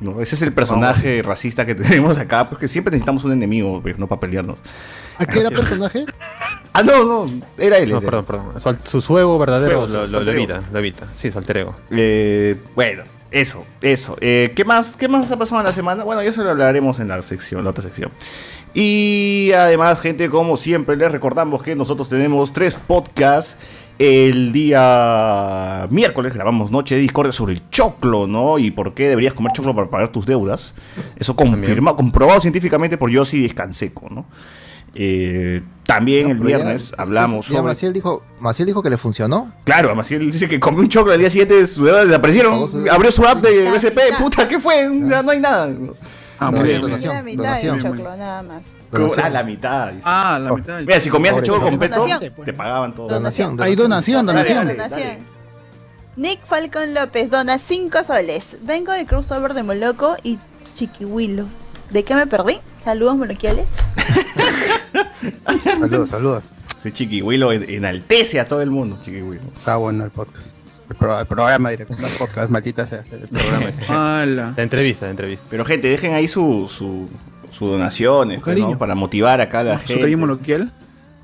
No, 0.00 0.20
ese 0.20 0.36
es 0.36 0.42
el 0.42 0.52
personaje 0.52 1.22
racista 1.22 1.66
que 1.66 1.74
tenemos 1.74 2.18
acá, 2.18 2.48
porque 2.48 2.68
siempre 2.68 2.92
necesitamos 2.92 3.24
un 3.24 3.32
enemigo, 3.32 3.82
no 3.96 4.06
para 4.06 4.20
pelearnos. 4.20 4.58
¿A 5.18 5.26
qué 5.26 5.40
era 5.40 5.50
personaje? 5.50 6.04
Ah, 6.72 6.82
no, 6.82 7.04
no, 7.04 7.42
era 7.58 7.78
él. 7.78 7.90
No, 7.90 7.98
era 7.98 8.06
perdón, 8.06 8.24
perdón. 8.24 8.60
Su, 8.60 8.90
su 8.90 9.00
suego 9.00 9.38
verdadero 9.38 9.80
Fuego, 9.80 9.86
lo, 9.86 10.06
su 10.06 10.06
lo, 10.06 10.06
lo 10.06 10.18
alter 10.18 10.34
evita, 10.34 10.62
lo 10.72 10.78
evita. 10.78 11.08
Sí, 11.14 11.30
su 11.30 11.38
alter 11.38 11.56
ego. 11.58 11.74
Eh, 11.90 12.56
bueno, 12.76 13.02
eso, 13.30 13.66
eso. 13.82 14.16
Eh, 14.20 14.52
¿qué, 14.54 14.64
más, 14.64 14.96
¿Qué 14.96 15.08
más 15.08 15.30
ha 15.30 15.36
pasado 15.36 15.60
en 15.60 15.66
la 15.66 15.72
semana? 15.72 16.04
Bueno, 16.04 16.22
ya 16.22 16.32
se 16.32 16.42
lo 16.42 16.50
hablaremos 16.50 17.00
en 17.00 17.08
la 17.08 17.20
sección, 17.22 17.64
la 17.64 17.70
otra 17.70 17.82
sección. 17.82 18.10
Y 18.74 19.50
además, 19.56 20.00
gente, 20.00 20.28
como 20.28 20.56
siempre, 20.56 20.96
les 20.96 21.10
recordamos 21.10 21.62
que 21.62 21.74
nosotros 21.74 22.08
tenemos 22.08 22.52
tres 22.52 22.74
podcasts. 22.74 23.56
El 23.98 24.52
día 24.52 25.86
miércoles 25.90 26.32
grabamos 26.32 26.70
Noche 26.70 26.94
de 26.94 27.00
Discordia 27.00 27.32
sobre 27.32 27.54
el 27.54 27.68
choclo, 27.68 28.26
¿no? 28.28 28.58
Y 28.58 28.70
por 28.70 28.94
qué 28.94 29.08
deberías 29.08 29.34
comer 29.34 29.52
choclo 29.52 29.74
para 29.74 29.90
pagar 29.90 30.08
tus 30.10 30.24
deudas. 30.24 30.74
Eso 31.16 31.34
confirmado, 31.34 31.96
comprobado 31.96 32.38
científicamente 32.40 32.96
por 32.96 33.10
Yossi 33.10 33.42
Descanseco, 33.42 34.08
¿no? 34.08 34.26
Eh, 34.94 35.62
también 35.84 36.26
No, 36.26 36.30
el 36.32 36.38
ya- 36.38 36.44
viernes 36.44 36.94
hablamos 36.96 37.46
ya 37.48 37.56
sobre... 37.56 37.62
Maciel 37.68 37.92
dijo, 37.92 38.22
Maciel 38.40 38.66
dijo 38.66 38.82
que 38.82 38.90
le 38.90 38.96
funcionó. 38.98 39.52
Claro, 39.64 39.92
él 40.10 40.30
dice 40.32 40.48
que 40.48 40.60
comió 40.60 40.80
un 40.80 40.88
choclo 40.88 41.12
al 41.12 41.18
día 41.18 41.30
siguiente, 41.30 41.66
sus 41.66 41.84
deudas 41.84 42.06
desaparecieron. 42.06 42.70
Su- 42.70 42.86
Abrió 42.90 43.10
su 43.10 43.24
app 43.26 43.42
de 43.42 43.70
BCP, 43.70 43.98
puta, 44.18 44.46
¿qué 44.48 44.58
fue? 44.60 44.88
Ya 45.08 45.22
no 45.22 45.30
hay 45.32 45.40
nada. 45.40 45.74
Ah, 46.40 46.50
muy 46.50 46.60
sí, 46.60 46.66
bien. 46.66 46.82
donación, 46.82 47.14
la 47.14 47.22
mitad 47.22 47.42
de 47.60 47.70
un 47.70 47.78
donación. 47.78 47.96
choclo, 47.98 48.16
nada 48.16 48.42
más. 48.42 48.72
Ah, 49.22 49.28
la 49.28 49.42
mitad. 49.42 49.88
dice. 49.92 50.02
Ah, 50.04 50.38
la 50.42 50.52
Oh. 50.52 50.56
mitad. 50.56 50.78
Mira, 50.80 51.00
si 51.00 51.10
comías 51.10 51.36
el 51.36 51.42
choclo 51.42 51.62
completo, 51.62 51.96
Donación. 51.96 52.32
te 52.44 52.52
pagaban 52.52 52.94
todo. 52.94 53.08
Donación. 53.08 53.60
Hay 53.60 53.74
donación, 53.74 54.26
Dale, 54.26 54.38
donación. 54.44 54.66
dale. 54.66 54.74
Donación. 54.88 55.38
Nick 56.16 56.44
Falcon 56.44 56.94
López 56.94 57.30
dona 57.30 57.58
5 57.58 58.04
soles. 58.04 58.56
Vengo 58.62 58.92
de 58.92 59.06
crossover 59.06 59.54
de 59.54 59.62
Moloco 59.62 60.16
y 60.22 60.38
Chiquihuilo. 60.74 61.46
¿De 61.90 62.02
qué 62.04 62.14
me 62.14 62.26
perdí? 62.26 62.58
Saludos 62.84 63.16
moloquiales. 63.16 63.70
Saludos, 65.64 66.08
saludos. 66.10 66.42
Ese 66.78 66.92
chiquihuilo 66.92 67.52
en- 67.52 67.68
enaltece 67.68 68.38
a 68.40 68.46
todo 68.46 68.62
el 68.62 68.70
mundo, 68.70 68.98
chiquihuilo. 69.04 69.42
Está 69.56 69.76
bueno 69.76 70.04
el 70.04 70.10
podcast. 70.10 70.46
El, 70.90 70.96
pro- 70.96 71.20
el 71.20 71.26
programa 71.26 71.70
directo, 71.70 71.94
no 72.00 72.06
el 72.06 72.12
podcast, 72.14 72.50
maldita 72.50 72.86
sea. 72.86 73.04
El 73.10 73.28
programa 73.28 73.68
ese. 73.68 73.84
La 74.56 74.62
entrevista, 74.62 75.04
la 75.06 75.10
entrevista. 75.10 75.44
Pero 75.50 75.64
gente, 75.64 75.88
dejen 75.88 76.14
ahí 76.14 76.28
su, 76.28 76.66
su, 76.68 77.08
su 77.50 77.66
donaciones, 77.66 78.40
pues, 78.42 78.58
¿no? 78.58 78.78
Para 78.78 78.94
motivar 78.94 79.40
acá 79.40 79.60
a 79.60 79.64
la 79.64 79.78
¿Su 79.80 79.86
gente. 79.86 80.00
cariño 80.02 80.18
moloquial? 80.18 80.72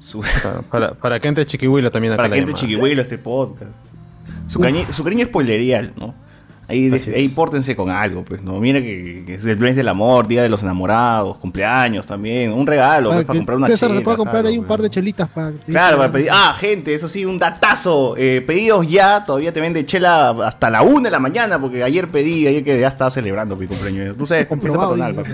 Su- 0.00 0.20
Para, 0.42 0.60
para, 0.62 0.94
para 0.94 1.20
que 1.20 1.28
entre 1.28 1.46
Chiquihuilo 1.46 1.90
también 1.90 2.12
acá 2.12 2.18
para 2.18 2.28
la 2.28 2.34
que 2.34 2.40
entre 2.40 2.52
llamada. 2.52 2.60
chiquihuilo 2.68 3.02
este 3.02 3.16
podcast. 3.18 3.70
Su, 4.46 4.58
cañi- 4.60 4.86
su 4.92 5.02
cariño 5.02 5.22
es 5.22 5.28
spoilerial, 5.28 5.92
¿no? 5.96 6.14
Ahí, 6.66 6.90
ahí 7.14 7.28
pórtense 7.28 7.76
con 7.76 7.90
algo, 7.90 8.24
pues, 8.24 8.42
¿no? 8.42 8.58
Mira 8.58 8.80
que, 8.80 9.22
que 9.26 9.34
es 9.34 9.44
el 9.44 9.58
mes 9.58 9.76
del 9.76 9.86
amor, 9.88 10.26
día 10.26 10.42
de 10.42 10.48
los 10.48 10.62
enamorados, 10.62 11.36
cumpleaños 11.36 12.06
también, 12.06 12.52
un 12.52 12.66
regalo, 12.66 13.10
Para 13.10 13.18
pues, 13.18 13.26
para 13.26 13.34
que 13.34 13.38
comprar 13.38 13.58
una 13.58 13.66
César 13.66 13.88
se 13.90 13.94
chela, 13.96 14.04
puede 14.04 14.16
comprar 14.16 14.36
algo, 14.38 14.48
ahí 14.48 14.58
un 14.58 14.64
pues, 14.64 14.68
par 14.68 14.82
de 14.82 14.88
¿no? 14.88 14.92
chelitas 14.94 15.28
para. 15.28 15.52
Claro, 15.52 15.98
para 15.98 16.10
para- 16.10 16.12
pedir. 16.12 16.30
Ah, 16.32 16.54
gente, 16.58 16.94
eso 16.94 17.06
sí, 17.08 17.26
un 17.26 17.38
datazo. 17.38 18.14
Eh, 18.16 18.42
pedidos 18.46 18.88
ya, 18.88 19.26
todavía 19.26 19.52
te 19.52 19.60
vende 19.60 19.84
chela 19.84 20.30
hasta 20.44 20.70
la 20.70 20.80
1 20.82 21.02
de 21.02 21.10
la 21.10 21.18
mañana, 21.18 21.60
porque 21.60 21.82
ayer 21.84 22.08
pedí, 22.08 22.46
ayer 22.46 22.64
que 22.64 22.80
ya 22.80 22.88
estaba 22.88 23.10
celebrando 23.10 23.56
mi 23.56 23.66
cumpleaños. 23.66 24.16
Tú 24.16 24.24
sabes, 24.24 24.46
patronal, 24.46 25.14
papi. 25.14 25.32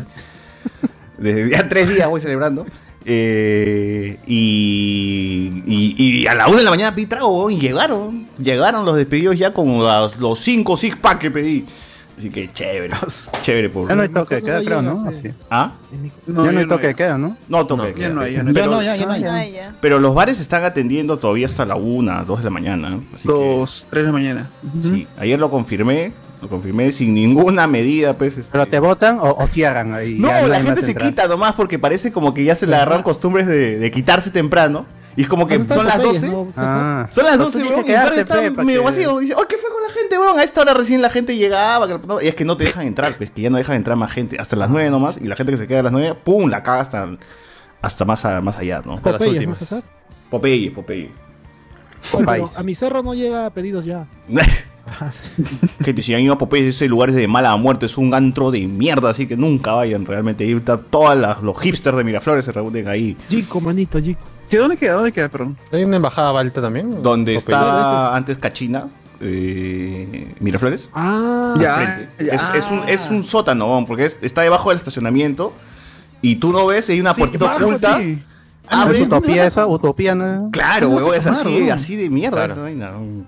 Desde 1.16 1.50
ya 1.50 1.68
tres 1.68 1.88
días 1.88 2.08
voy 2.08 2.20
celebrando. 2.20 2.66
Eh, 3.04 4.18
y, 4.26 5.62
y, 5.66 5.94
y 6.22 6.26
a 6.26 6.34
la 6.34 6.48
1 6.48 6.58
de 6.58 6.64
la 6.64 6.70
mañana 6.70 6.94
pedí 6.94 7.06
trago 7.06 7.50
y 7.50 7.58
llegaron. 7.58 8.19
Llegaron 8.42 8.84
los 8.84 8.96
despedidos 8.96 9.38
ya 9.38 9.52
con 9.52 9.84
las- 9.84 10.16
los 10.18 10.38
5 10.38 10.76
six 10.76 10.96
pack 10.96 11.18
que 11.18 11.30
pedí. 11.30 11.66
Así 12.18 12.28
que 12.28 12.52
chévere, 12.52 12.90
chévere 13.42 13.70
por. 13.70 13.88
Ya 13.88 13.94
no 13.94 14.02
hay 14.02 14.08
toque 14.10 14.34
de 14.36 14.42
queda, 14.42 14.62
creo, 14.62 14.82
¿no? 14.82 15.06
Así. 15.08 15.30
¿Ah? 15.50 15.72
No, 16.26 16.44
ya 16.44 16.52
no 16.52 16.58
hay 16.58 16.66
toque 16.68 16.88
de 16.88 16.94
queda, 16.94 17.16
¿no? 17.16 17.36
No 17.48 17.66
toque. 17.66 17.88
No, 17.88 17.94
queda, 17.94 18.08
ya 18.08 18.14
no 18.14 18.20
hay, 18.20 18.32
ya 18.34 18.44
pero- 18.52 18.70
no 18.72 18.78
hay. 18.78 18.84
Ya 18.86 18.92
no, 18.92 18.96
ya, 18.96 18.96
ya 18.96 19.06
no 19.06 19.12
hay. 19.12 19.24
Ay, 19.46 19.52
ya. 19.52 19.74
Pero 19.80 19.98
los 20.00 20.14
bares 20.14 20.38
están 20.38 20.64
atendiendo 20.64 21.18
todavía 21.18 21.46
hasta 21.46 21.64
la 21.64 21.76
1, 21.76 22.24
2 22.26 22.38
de 22.38 22.44
la 22.44 22.50
mañana. 22.50 23.00
Así 23.14 23.26
que- 23.26 23.32
Dos, 23.32 23.86
tres 23.88 24.02
de 24.02 24.06
la 24.08 24.12
mañana. 24.12 24.50
Sí, 24.82 25.06
ayer 25.18 25.38
lo 25.38 25.50
confirmé, 25.50 26.12
lo 26.42 26.48
confirmé 26.48 26.92
sin 26.92 27.14
ninguna 27.14 27.66
medida, 27.66 28.12
pues. 28.18 28.36
este- 28.36 28.52
¿Pero 28.52 28.66
te 28.66 28.78
votan 28.80 29.18
o, 29.18 29.30
o 29.38 29.46
cierran 29.46 29.94
ahí? 29.94 30.16
No, 30.18 30.28
Ya 30.28 30.46
la 30.46 30.60
gente 30.60 30.82
se 30.82 30.94
quita 30.94 31.26
nomás 31.26 31.54
porque 31.54 31.78
parece 31.78 32.12
como 32.12 32.34
que 32.34 32.44
ya 32.44 32.54
se 32.54 32.66
le 32.66 32.74
agarraron 32.76 33.02
costumbres 33.02 33.46
de, 33.46 33.78
de 33.78 33.90
quitarse 33.90 34.30
temprano. 34.30 34.84
Y 35.16 35.22
es 35.22 35.28
como 35.28 35.46
que 35.46 35.58
Pues 35.58 35.74
son 35.76 35.86
las 35.86 35.96
Popeyes, 35.96 36.22
12. 36.22 36.28
¿no, 36.32 36.46
César? 36.46 36.64
Ah. 36.68 37.08
Son 37.10 37.24
las 37.24 37.32
Pero 37.32 37.44
12, 37.44 37.60
tú 37.62 37.68
weón, 37.68 37.84
y 37.86 37.92
el 37.92 38.18
está 38.18 38.64
medio 38.64 38.84
vacío. 38.84 39.18
Dice, 39.18 39.34
oh, 39.36 39.46
¿qué 39.48 39.56
fue 39.56 39.70
con 39.70 39.82
la 39.82 39.92
gente, 39.92 40.18
weón? 40.18 40.38
A 40.38 40.44
esta 40.44 40.60
hora 40.60 40.72
recién 40.74 41.02
la 41.02 41.10
gente 41.10 41.36
llegaba. 41.36 41.88
Y 42.22 42.28
es 42.28 42.34
que 42.34 42.44
no 42.44 42.56
te 42.56 42.64
dejan 42.64 42.86
entrar, 42.86 43.14
pues, 43.16 43.30
que 43.30 43.42
ya 43.42 43.50
no 43.50 43.58
dejan 43.58 43.76
entrar 43.76 43.96
más 43.96 44.12
gente. 44.12 44.36
Hasta 44.38 44.56
las 44.56 44.70
9 44.70 44.88
nomás. 44.90 45.18
Y 45.20 45.24
la 45.26 45.36
gente 45.36 45.52
que 45.52 45.58
se 45.58 45.66
queda 45.66 45.80
a 45.80 45.82
las 45.82 45.92
9, 45.92 46.14
pum, 46.24 46.48
la 46.48 46.62
caga 46.62 46.80
hasta, 46.80 47.08
hasta 47.82 48.04
más, 48.04 48.24
a- 48.24 48.40
más 48.40 48.56
allá, 48.56 48.82
¿no? 48.84 48.94
Hasta 48.94 49.10
las 49.12 49.18
Popeyes, 49.18 49.34
¿no, 49.34 49.38
últimas. 49.38 49.58
César? 49.58 49.82
Popeye, 50.30 50.70
Popeye. 50.70 51.10
Oye, 52.12 52.44
a 52.56 52.62
mi 52.62 52.74
cerro 52.74 53.02
no 53.02 53.12
llega 53.14 53.50
pedidos 53.50 53.84
ya. 53.84 54.06
Gente, 55.84 56.02
si 56.02 56.14
han 56.14 56.20
ido 56.20 56.32
a 56.34 56.38
Popeye, 56.38 56.68
ese 56.68 56.88
lugar 56.88 57.10
es 57.10 57.16
de 57.16 57.28
mala 57.28 57.54
muerte, 57.56 57.86
es 57.86 57.98
un 57.98 58.14
antro 58.14 58.50
de 58.50 58.66
mierda, 58.66 59.10
así 59.10 59.26
que 59.26 59.36
nunca 59.36 59.72
vayan 59.72 60.04
realmente. 60.06 60.44
Ahí 60.44 60.52
está 60.52 60.78
todos 60.78 61.16
los 61.42 61.60
hipsters 61.60 61.96
de 61.96 62.04
Miraflores 62.04 62.44
se 62.44 62.52
reúnen 62.52 62.88
ahí. 62.88 63.16
Chico, 63.28 63.60
manito, 63.60 64.00
chico. 64.00 64.20
¿Qué, 64.50 64.58
¿Dónde 64.58 64.76
queda? 64.76 64.94
¿Dónde 64.94 65.12
queda, 65.12 65.28
perdón? 65.28 65.56
¿Hay 65.72 65.84
una 65.84 65.96
embajada 65.96 66.38
alta 66.38 66.60
también? 66.60 67.02
Donde 67.02 67.36
está 67.36 68.14
antes 68.14 68.36
Cachina, 68.38 68.88
eh, 69.20 70.34
Miraflores. 70.40 70.90
Ah, 70.92 71.54
Ya. 71.58 72.08
ya. 72.18 72.34
Es, 72.34 72.42
es 72.54 72.70
un, 72.70 72.82
es 72.88 73.08
un 73.10 73.22
sótano, 73.22 73.84
porque 73.86 74.04
es- 74.06 74.18
está 74.22 74.42
debajo 74.42 74.70
del 74.70 74.78
estacionamiento. 74.78 75.52
Y 76.22 76.36
tú 76.36 76.52
no 76.52 76.66
ves, 76.66 76.88
hay 76.90 77.00
una 77.00 77.14
Sí, 77.14 77.20
puertita 77.20 77.44
bajo, 77.46 77.64
oculta. 77.66 77.98
sí. 77.98 78.22
Ah, 78.68 78.82
Abre- 78.86 78.98
¿es 79.00 79.06
utopía 79.06 79.46
esa? 79.46 79.66
¿Utopía? 79.66 80.14
¿no? 80.14 80.50
Claro, 80.52 80.90
No 80.90 81.10
se 81.12 81.18
es 81.18 81.26
así, 81.26 81.60
¿no? 81.64 81.72
así 81.74 81.96
de 81.96 82.10
mierda. 82.10 82.44
Claro. 82.46 82.66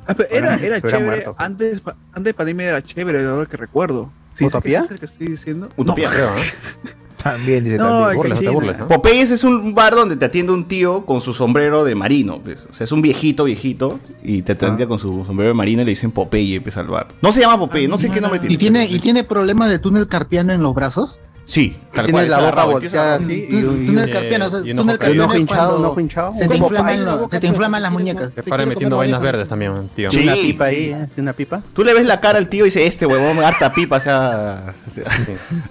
Ah, 0.07 0.14
pero 0.14 0.29
era, 0.31 0.49
Bueno, 0.50 0.64
era 0.67 0.81
chévere. 0.81 1.05
muerto. 1.05 1.35
Antes, 1.38 1.81
antes 2.12 2.25
de 2.25 2.35
pandemia 2.35 2.69
era 2.69 2.83
chévere, 2.83 3.25
ahora 3.26 3.47
que 3.47 3.57
recuerdo. 3.57 4.11
Sí, 4.35 4.45
¿Utopía? 4.45 4.81
¿Es 4.81 4.91
el 4.91 4.99
que 4.99 5.07
estoy 5.07 5.29
diciendo? 5.29 5.69
Utopía. 5.76 6.09
Creo, 6.11 6.29
¿eh? 6.37 6.41
También 7.23 7.64
dice 7.64 7.79
No, 7.79 7.85
también. 7.85 8.11
el 8.11 8.17
burles, 8.17 8.38
no 8.38 8.45
te 8.45 8.50
burles, 8.50 8.79
¿no? 8.79 8.88
Popeyes 8.88 9.31
es 9.31 9.45
un 9.45 9.75
bar 9.75 9.95
donde 9.95 10.17
te 10.17 10.25
atiende 10.25 10.52
un 10.52 10.67
tío 10.67 11.05
con 11.07 11.21
su 11.21 11.33
sombrero 11.33 11.85
de 11.85 11.95
marino. 11.95 12.41
pues. 12.43 12.67
O 12.71 12.75
sea, 12.75 12.85
es 12.85 12.93
un 12.93 13.02
viejito, 13.02 13.45
viejito. 13.45 14.00
Y 14.23 14.43
te 14.43 14.52
atiende 14.52 14.87
con 14.87 14.99
su 14.99 15.25
sombrero 15.25 15.49
de 15.50 15.55
marino 15.55 15.83
y 15.83 15.85
le 15.85 15.91
dicen 15.91 16.11
Popeye 16.11 16.61
pues, 16.61 16.76
al 16.76 16.87
bar. 16.88 17.09
No 17.21 17.33
se 17.33 17.41
llama 17.41 17.59
Popeye, 17.59 17.88
no 17.88 17.99
sé 17.99 18.11
qué 18.11 18.21
nombre 18.21 18.38
tiene. 18.41 18.55
¿Y 18.55 18.57
tiene, 18.57 18.87
¿Y 18.87 18.99
tiene 18.99 19.25
problemas 19.25 19.71
de 19.71 19.79
túnel 19.79 20.07
carpiano 20.09 20.52
en 20.52 20.62
los 20.62 20.75
brazos? 20.75 21.21
Sí, 21.45 21.77
tal 21.93 22.07
Tiene 22.07 22.27
cual. 22.27 22.31
la 22.31 22.51
boca 22.51 22.65
volteada 22.65 23.17
así 23.17 23.47
y, 23.51 23.57
y- 23.57 23.87
túnel 23.87 24.09
y- 24.09 24.13
carpiano, 24.13 24.47
o 24.47 24.49
sea, 24.49 24.61
y 24.65 24.71
un 24.71 24.79
ojo 24.79 24.89
carpiano 24.99 25.25
Un 25.25 25.31
ojo 25.31 25.39
hinchado, 25.39 25.79
un 25.79 25.85
ojo 25.85 26.01
hinchado, 26.01 26.33
Se 26.35 26.49
te 26.49 26.57
inflaman, 26.57 26.87
ahí, 26.89 26.99
se 27.31 27.41
te 27.41 27.81
las 27.81 27.93
muñecas. 27.93 28.35
Se 28.35 28.43
para 28.45 28.65
metiendo 28.65 28.97
vainas 28.97 29.21
verdes 29.21 29.49
también, 29.49 29.89
tío. 29.95 30.11
Sí. 30.11 30.23
una 30.23 30.35
pipa 30.35 30.65
ahí, 30.67 30.85
¿eh? 30.85 31.07
Tiene 31.15 31.23
una 31.23 31.33
pipa. 31.33 31.61
Tú 31.75 31.85
le 31.85 31.93
ves 31.95 32.07
la 32.07 32.21
cara 32.21 32.39
al 32.39 32.49
tío 32.49 32.65
y 32.65 32.69
dice, 32.69 32.87
este 32.87 33.07
huevón, 33.07 33.39
harta 33.45 33.73
pipa, 33.73 33.97
o 33.97 34.01
sea... 34.01 34.73
o 34.89 34.91
sea, 34.91 35.05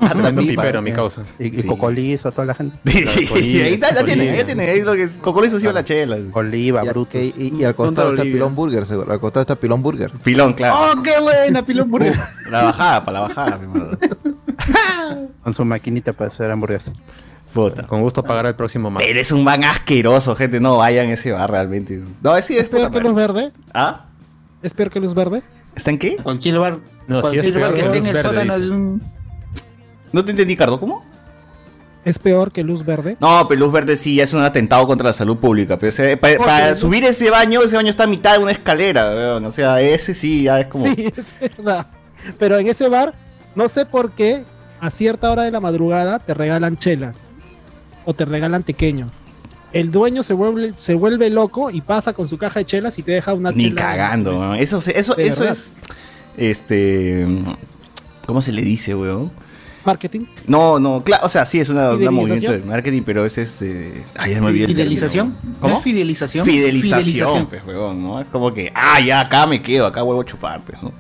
harta 0.02 0.30
pipa. 0.30 0.42
pipero, 0.42 0.82
mi 0.82 0.92
causa. 0.92 1.24
Y, 1.40 1.64
cocolizo 1.64 2.28
a 2.28 2.32
toda 2.32 2.46
la 2.48 2.54
gente. 2.56 2.78
y 2.86 3.62
ahí 3.62 3.74
está, 3.74 3.94
ya 3.94 4.04
tiene, 4.04 4.36
ya 4.36 4.46
tiene, 4.46 4.70
ahí 4.70 4.82
lo 4.82 4.94
que 4.94 5.08
Cocolizo 5.22 5.60
sí 5.60 5.68
la 5.72 5.84
chela. 5.84 6.18
Oliva, 6.34 6.82
Y, 6.84 6.88
al- 6.88 6.94
bruto. 6.94 7.18
y- 7.18 7.64
al 7.64 7.76
costado 7.76 8.12
está. 8.12 8.24
Pilón 8.24 8.54
Burger, 8.56 8.86
seguro. 8.86 9.12
Al 9.12 9.20
costado 9.20 9.42
está 9.42 9.56
Pilón 9.56 9.82
Burger. 9.82 10.12
Pilón, 10.24 10.54
claro. 10.54 10.76
¡Oh, 10.94 11.02
qué 11.02 11.20
buena, 11.20 11.64
Pilón 11.64 11.90
Burger! 11.90 12.20
La 12.52 12.64
bajada, 12.66 13.06
para 13.06 13.20
la 13.22 13.28
bajada, 13.28 13.58
mi 13.58 13.64
hermano. 13.64 13.98
Con 15.44 15.54
su 15.54 15.66
maquinita 15.66 16.14
para 16.14 16.28
hacer 16.30 16.52
hamburguesas. 16.52 16.94
Puta. 17.54 17.84
Con 17.84 18.02
gusto 18.02 18.24
pagará 18.24 18.50
el 18.50 18.56
próximo 18.56 18.90
mes. 18.90 19.04
Pero 19.06 19.20
es 19.20 19.32
un 19.32 19.44
van 19.44 19.64
asqueroso, 19.66 20.36
gente. 20.36 20.60
No 20.60 20.78
vayan 20.78 21.08
a 21.10 21.14
ese 21.14 21.32
bar 21.32 21.52
realmente. 21.52 22.02
No, 22.22 22.42
sí, 22.42 22.56
es 22.58 22.64
¿Es 22.64 22.70
peor 22.70 22.92
que 22.92 23.02
Luz. 23.02 23.14
Verde? 23.16 23.52
¿Ah? 23.74 24.06
¿Es 24.64 24.74
peor 24.74 24.90
que 24.90 25.00
Luz 25.02 25.14
Verde? 25.14 25.42
¿Está 25.76 25.90
en 25.92 25.98
qué? 25.98 26.16
Cualquier 26.18 26.56
lugar, 26.56 26.80
No, 27.08 27.22
sí 27.30 27.38
es 27.40 27.54
peor 27.54 27.74
que 27.74 27.82
que 27.82 28.10
el 28.10 28.20
sótano 28.20 28.58
de 28.60 28.70
un... 28.72 29.02
No 30.14 30.24
te 30.24 30.32
entendí, 30.32 30.56
Cardo. 30.56 30.80
¿Cómo? 30.80 31.06
¿Es 32.04 32.20
peor 32.20 32.52
que 32.52 32.64
Luz 32.64 32.84
Verde? 32.86 33.16
No, 33.20 33.46
pero 33.48 33.60
Luz 33.60 33.72
Verde 33.72 33.96
sí 33.96 34.16
ya 34.16 34.24
es 34.24 34.34
un 34.34 34.42
atentado 34.44 34.88
contra 34.88 35.08
la 35.08 35.14
salud 35.14 35.38
pública. 35.38 35.78
Pero 35.78 35.90
ese- 35.90 36.18
pa- 36.18 36.36
¿Por 36.38 36.46
para 36.48 36.70
qué? 36.70 36.76
subir 36.76 37.04
ese 37.06 37.30
baño, 37.30 37.62
ese 37.62 37.76
baño 37.76 37.90
está 37.90 38.04
a 38.06 38.08
mitad 38.08 38.34
de 38.38 38.40
una 38.44 38.52
escalera. 38.52 39.10
weón. 39.14 39.46
O 39.46 39.52
sea, 39.52 39.80
ese 39.82 40.14
sí 40.14 40.44
ya 40.44 40.60
es 40.62 40.68
como. 40.68 40.86
Sí, 40.86 41.12
es 41.16 41.36
verdad. 41.58 41.88
Pero 42.40 42.58
en 42.58 42.68
ese 42.68 42.88
bar, 42.90 43.14
no 43.56 43.68
sé 43.70 43.86
por 43.86 44.12
qué, 44.12 44.44
a 44.80 44.90
cierta 44.90 45.32
hora 45.32 45.44
de 45.44 45.52
la 45.52 45.60
madrugada 45.60 46.20
te 46.20 46.34
regalan 46.34 46.78
chelas. 46.78 47.28
O 48.06 48.14
te 48.14 48.26
regalan 48.26 48.64
pequeños. 48.64 49.12
El 49.74 49.92
dueño 49.92 50.24
se 50.24 50.34
vuelve, 50.34 50.74
se 50.78 50.96
vuelve 50.96 51.30
loco 51.30 51.70
y 51.70 51.82
pasa 51.82 52.14
con 52.14 52.28
su 52.28 52.38
caja 52.38 52.60
de 52.60 52.66
chelas 52.66 52.98
y 53.00 53.04
te 53.04 53.12
deja 53.14 53.34
una 53.34 53.52
Ni 53.52 53.66
chela. 53.70 53.82
cagando, 53.82 54.36
weón. 54.38 54.56
Eso, 54.56 54.82
se- 54.82 55.00
eso, 55.00 55.14
De 55.16 55.28
eso 55.28 55.42
verdad. 55.44 55.58
es. 55.58 55.74
Este. 56.38 57.26
¿Cómo 58.26 58.42
se 58.42 58.52
le 58.52 58.62
dice, 58.64 58.96
weón? 58.96 59.32
Marketing. 59.86 60.26
No, 60.46 60.78
no, 60.78 61.02
claro, 61.04 61.26
o 61.26 61.30
sea, 61.30 61.46
sí 61.46 61.60
es 61.60 61.70
una, 61.70 61.90
un 61.92 61.98
¿Fidelización? 62.00 62.16
movimiento 62.16 62.52
de 62.52 62.60
marketing, 62.60 63.02
pero 63.04 63.26
ese 63.26 63.42
es. 63.44 63.62
Eh... 63.62 64.04
Ay, 64.16 64.34
ya 64.34 64.42
me 64.42 64.48
olvidé. 64.48 64.66
el 64.66 64.72
¿Fidelización? 64.72 65.32
término. 65.34 65.54
¿No 65.56 65.60
¿Cómo? 65.62 65.78
es 65.78 65.84
fidelización? 65.84 66.46
Fidelización, 66.46 67.46
pues, 67.48 67.66
weón, 67.66 68.02
¿no? 68.04 68.20
Es 68.22 68.28
como 68.28 68.54
que, 68.54 68.72
ah, 68.76 69.00
ya 69.00 69.22
acá 69.22 69.48
me 69.48 69.62
quedo, 69.64 69.86
acá 69.88 70.04
vuelvo 70.04 70.22
a 70.22 70.26
chupar, 70.26 70.62
pues, 70.62 70.82
¿no? 70.84 70.92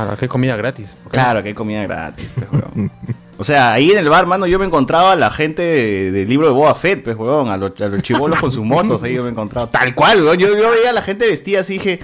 Ah, 0.00 0.16
qué 0.18 0.28
comida 0.28 0.54
gratis. 0.56 0.96
Claro, 1.10 1.42
que 1.42 1.48
hay 1.48 1.54
comida 1.54 1.82
gratis, 1.82 2.30
pues, 2.34 2.46
weón. 2.52 2.90
O 3.36 3.44
sea, 3.44 3.72
ahí 3.72 3.90
en 3.92 3.98
el 3.98 4.08
bar, 4.08 4.26
mano, 4.26 4.46
yo 4.46 4.58
me 4.58 4.64
encontraba 4.66 5.12
a 5.12 5.16
la 5.16 5.30
gente 5.30 5.62
de- 5.62 6.10
del 6.12 6.28
libro 6.28 6.46
de 6.48 6.52
Boba 6.52 6.74
Fett, 6.74 7.02
pues, 7.04 7.16
weón, 7.16 7.48
a 7.48 7.56
los, 7.56 7.72
a 7.80 7.86
los 7.88 8.02
chibolos 8.02 8.40
con 8.40 8.50
sus 8.50 8.64
motos, 8.64 9.02
ahí 9.02 9.14
yo 9.14 9.22
me 9.22 9.30
encontraba. 9.30 9.70
Tal 9.70 9.94
cual, 9.94 10.22
weón. 10.24 10.38
Yo, 10.38 10.48
yo 10.56 10.70
veía 10.70 10.90
a 10.90 10.92
la 10.92 11.02
gente 11.02 11.26
vestida 11.26 11.60
así 11.60 11.74
y 11.74 11.78
dije, 11.78 12.00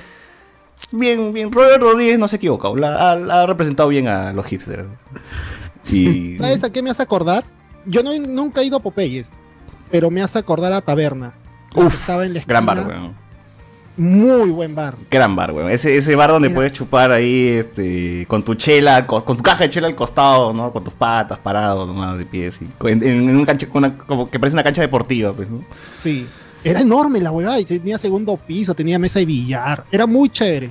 bien, 0.93 1.33
bien, 1.33 1.51
Robert 1.53 1.83
Rodríguez 1.83 2.19
no 2.19 2.29
se 2.29 2.37
ha 2.37 2.39
equivocado, 2.39 2.77
la- 2.77 2.95
ha, 3.13 3.43
ha 3.43 3.47
representado 3.47 3.89
bien 3.89 4.07
a 4.09 4.33
los 4.33 4.47
hipsters. 4.47 4.85
Y... 5.91 6.39
¿Sabes 6.39 6.65
a 6.65 6.73
qué 6.73 6.83
me 6.83 6.91
hace 6.91 7.03
acordar? 7.03 7.45
Yo 7.87 8.03
no, 8.03 8.17
nunca 8.19 8.61
he 8.61 8.65
ido 8.65 8.77
a 8.77 8.81
Popeyes, 8.81 9.33
pero 9.91 10.11
me 10.11 10.23
hace 10.23 10.39
acordar 10.39 10.73
a 10.73 10.81
Taberna. 10.81 11.35
que 11.73 11.81
Uf, 11.81 11.95
estaba 11.95 12.25
en 12.25 12.35
la 12.35 12.41
gran 12.47 12.65
bar, 12.65 12.79
esquina. 12.79 12.97
weón. 13.01 13.24
Muy 13.97 14.51
buen 14.51 14.75
bar. 14.75 14.97
Gran 15.11 15.37
bar, 15.37 15.53
weón. 15.53 15.71
Ese, 15.71 15.97
ese 15.97 16.15
bar 16.17 16.31
donde 16.31 16.51
puedes 16.51 16.73
chupar 16.73 17.13
ahí, 17.13 17.49
este, 17.49 18.27
con 18.27 18.43
tu 18.45 18.55
chela, 18.57 19.07
con, 19.07 19.23
con 19.23 19.37
tu 19.37 19.43
caja 19.43 19.65
de 19.65 19.71
chela 19.71 19.87
al 19.87 19.95
costado, 19.95 20.53
¿no? 20.53 20.73
Con 20.73 20.83
tus 20.83 20.95
patas 20.95 21.39
parados, 21.39 21.87
nomás 21.87 22.19
de 22.19 22.25
pies. 22.27 22.59
y- 22.61 22.89
en, 22.89 23.03
en- 23.05 23.37
un 23.37 23.45
cancha, 23.47 23.67
una- 23.73 23.97
como 23.97 24.29
que 24.29 24.41
parece 24.41 24.57
una 24.57 24.65
cancha 24.65 24.83
deportiva, 24.83 25.33
pues, 25.33 25.49
¿no? 25.49 25.63
Sí. 25.97 26.27
Era 26.65 26.81
enorme 26.81 27.21
la 27.21 27.31
huevada 27.31 27.61
y 27.61 27.65
tenía 27.65 27.99
segundo 27.99 28.37
piso, 28.37 28.75
tenía 28.75 28.99
mesa 28.99 29.19
de 29.21 29.27
billar. 29.27 29.85
Era 29.93 30.07
muy 30.07 30.29
chévere. 30.29 30.71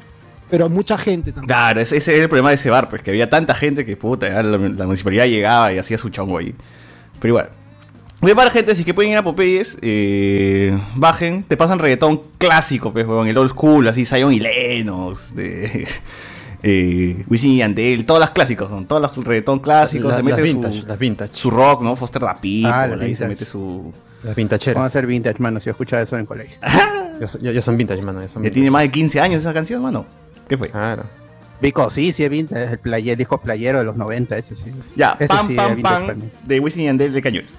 Pero 0.50 0.70
mucha 0.70 0.98
gente 0.98 1.32
también. 1.32 1.48
Claro, 1.48 1.82
ese, 1.82 1.98
ese 1.98 2.14
era 2.14 2.24
el 2.24 2.30
problema 2.30 2.50
de 2.50 2.56
ese 2.56 2.70
bar, 2.70 2.90
pues, 2.90 3.02
que 3.02 3.10
había 3.12 3.30
tanta 3.30 3.56
gente 3.56 3.86
que, 3.86 3.96
puta, 3.96 4.44
la 4.44 4.58
municipalidad 4.86 5.26
llegaba 5.26 5.72
y 5.74 5.78
hacía 5.78 5.98
su 5.98 6.10
chongo 6.10 6.38
ahí. 6.38 6.54
Pero 7.20 7.32
igual. 7.36 7.50
Buen 8.24 8.38
bar, 8.38 8.50
gente, 8.52 8.74
si 8.74 8.86
que 8.86 8.94
pueden 8.94 9.12
ir 9.12 9.18
a 9.18 9.24
Popeyes, 9.24 9.78
eh, 9.82 10.80
bajen, 10.96 11.44
te 11.44 11.58
pasan 11.58 11.78
reggaetón 11.80 12.22
clásico, 12.38 12.94
pues, 12.94 13.06
weón, 13.06 13.28
el 13.28 13.38
old 13.38 13.50
school, 13.50 13.86
así, 13.86 14.06
Zion 14.06 14.32
y 14.34 14.40
Lennox, 14.40 15.36
de... 15.36 15.86
Eh, 16.66 17.26
Wisin 17.28 17.52
y 17.52 17.58
Yandel, 17.58 18.06
todas 18.06 18.22
las 18.22 18.30
clásicos, 18.30 18.70
son 18.70 18.86
todos 18.86 19.02
los 19.02 19.18
reggaetón 19.18 19.60
clásicos, 19.60 20.10
La- 20.12 20.16
se 20.20 20.24
las 20.24 20.32
mete 20.32 20.42
vintage, 20.44 20.80
su, 20.82 20.88
las 20.88 20.98
vintage. 20.98 21.36
su 21.36 21.52
rock, 21.52 21.82
¿no? 21.82 21.98
Foster 21.98 22.22
da 22.22 22.36
People, 22.36 22.72
Ah, 22.74 22.88
las 22.88 23.02
ahí 23.02 23.14
se 23.18 23.28
mete 23.28 23.44
su... 23.44 23.92
Las 23.92 24.22
Vamos 24.24 24.32
a 24.32 24.36
vintacheras. 24.36 24.84
hacer 24.86 25.06
vintage, 25.06 25.36
mano, 25.40 25.60
si 25.60 25.70
escuchaba 25.70 26.02
eso 26.04 26.18
en 26.18 26.26
colegio. 26.26 26.58
Ya, 27.20 27.28
ya- 27.42 27.52
ya 27.52 27.62
son 27.62 27.76
vintage, 27.76 28.02
mano. 28.02 28.22
Ya 28.22 28.30
son 28.30 28.36
Ya 28.44 28.44
vintage. 28.44 28.54
tiene 28.54 28.72
más 28.72 28.84
de 28.84 28.92
15 28.92 29.20
años 29.20 29.42
esa 29.42 29.54
canción, 29.54 29.82
mano. 29.82 30.06
¿Qué 30.48 30.58
fue? 30.58 30.70
Claro. 30.70 31.04
Vico, 31.62 31.90
sí, 31.90 32.14
sí 32.14 32.24
es 32.24 32.30
vintage, 32.30 32.72
el 32.72 32.80
player, 32.80 33.12
el 33.12 33.18
disco 33.18 33.42
playero 33.42 33.80
de 33.80 33.84
los 33.84 33.98
90, 33.98 34.38
ese 34.38 34.56
sí. 34.56 34.64
Ya, 34.96 35.18
Ese 35.20 35.28
pam, 35.28 35.48
sí 35.50 35.56
pam, 35.56 35.72
es 35.78 35.84
pam, 35.84 36.06
para 36.08 36.18
de 36.48 36.60
Wisin 36.62 36.84
y 36.84 36.86
Yandel 36.86 37.12
de 37.12 37.22
Cañones. 37.22 37.54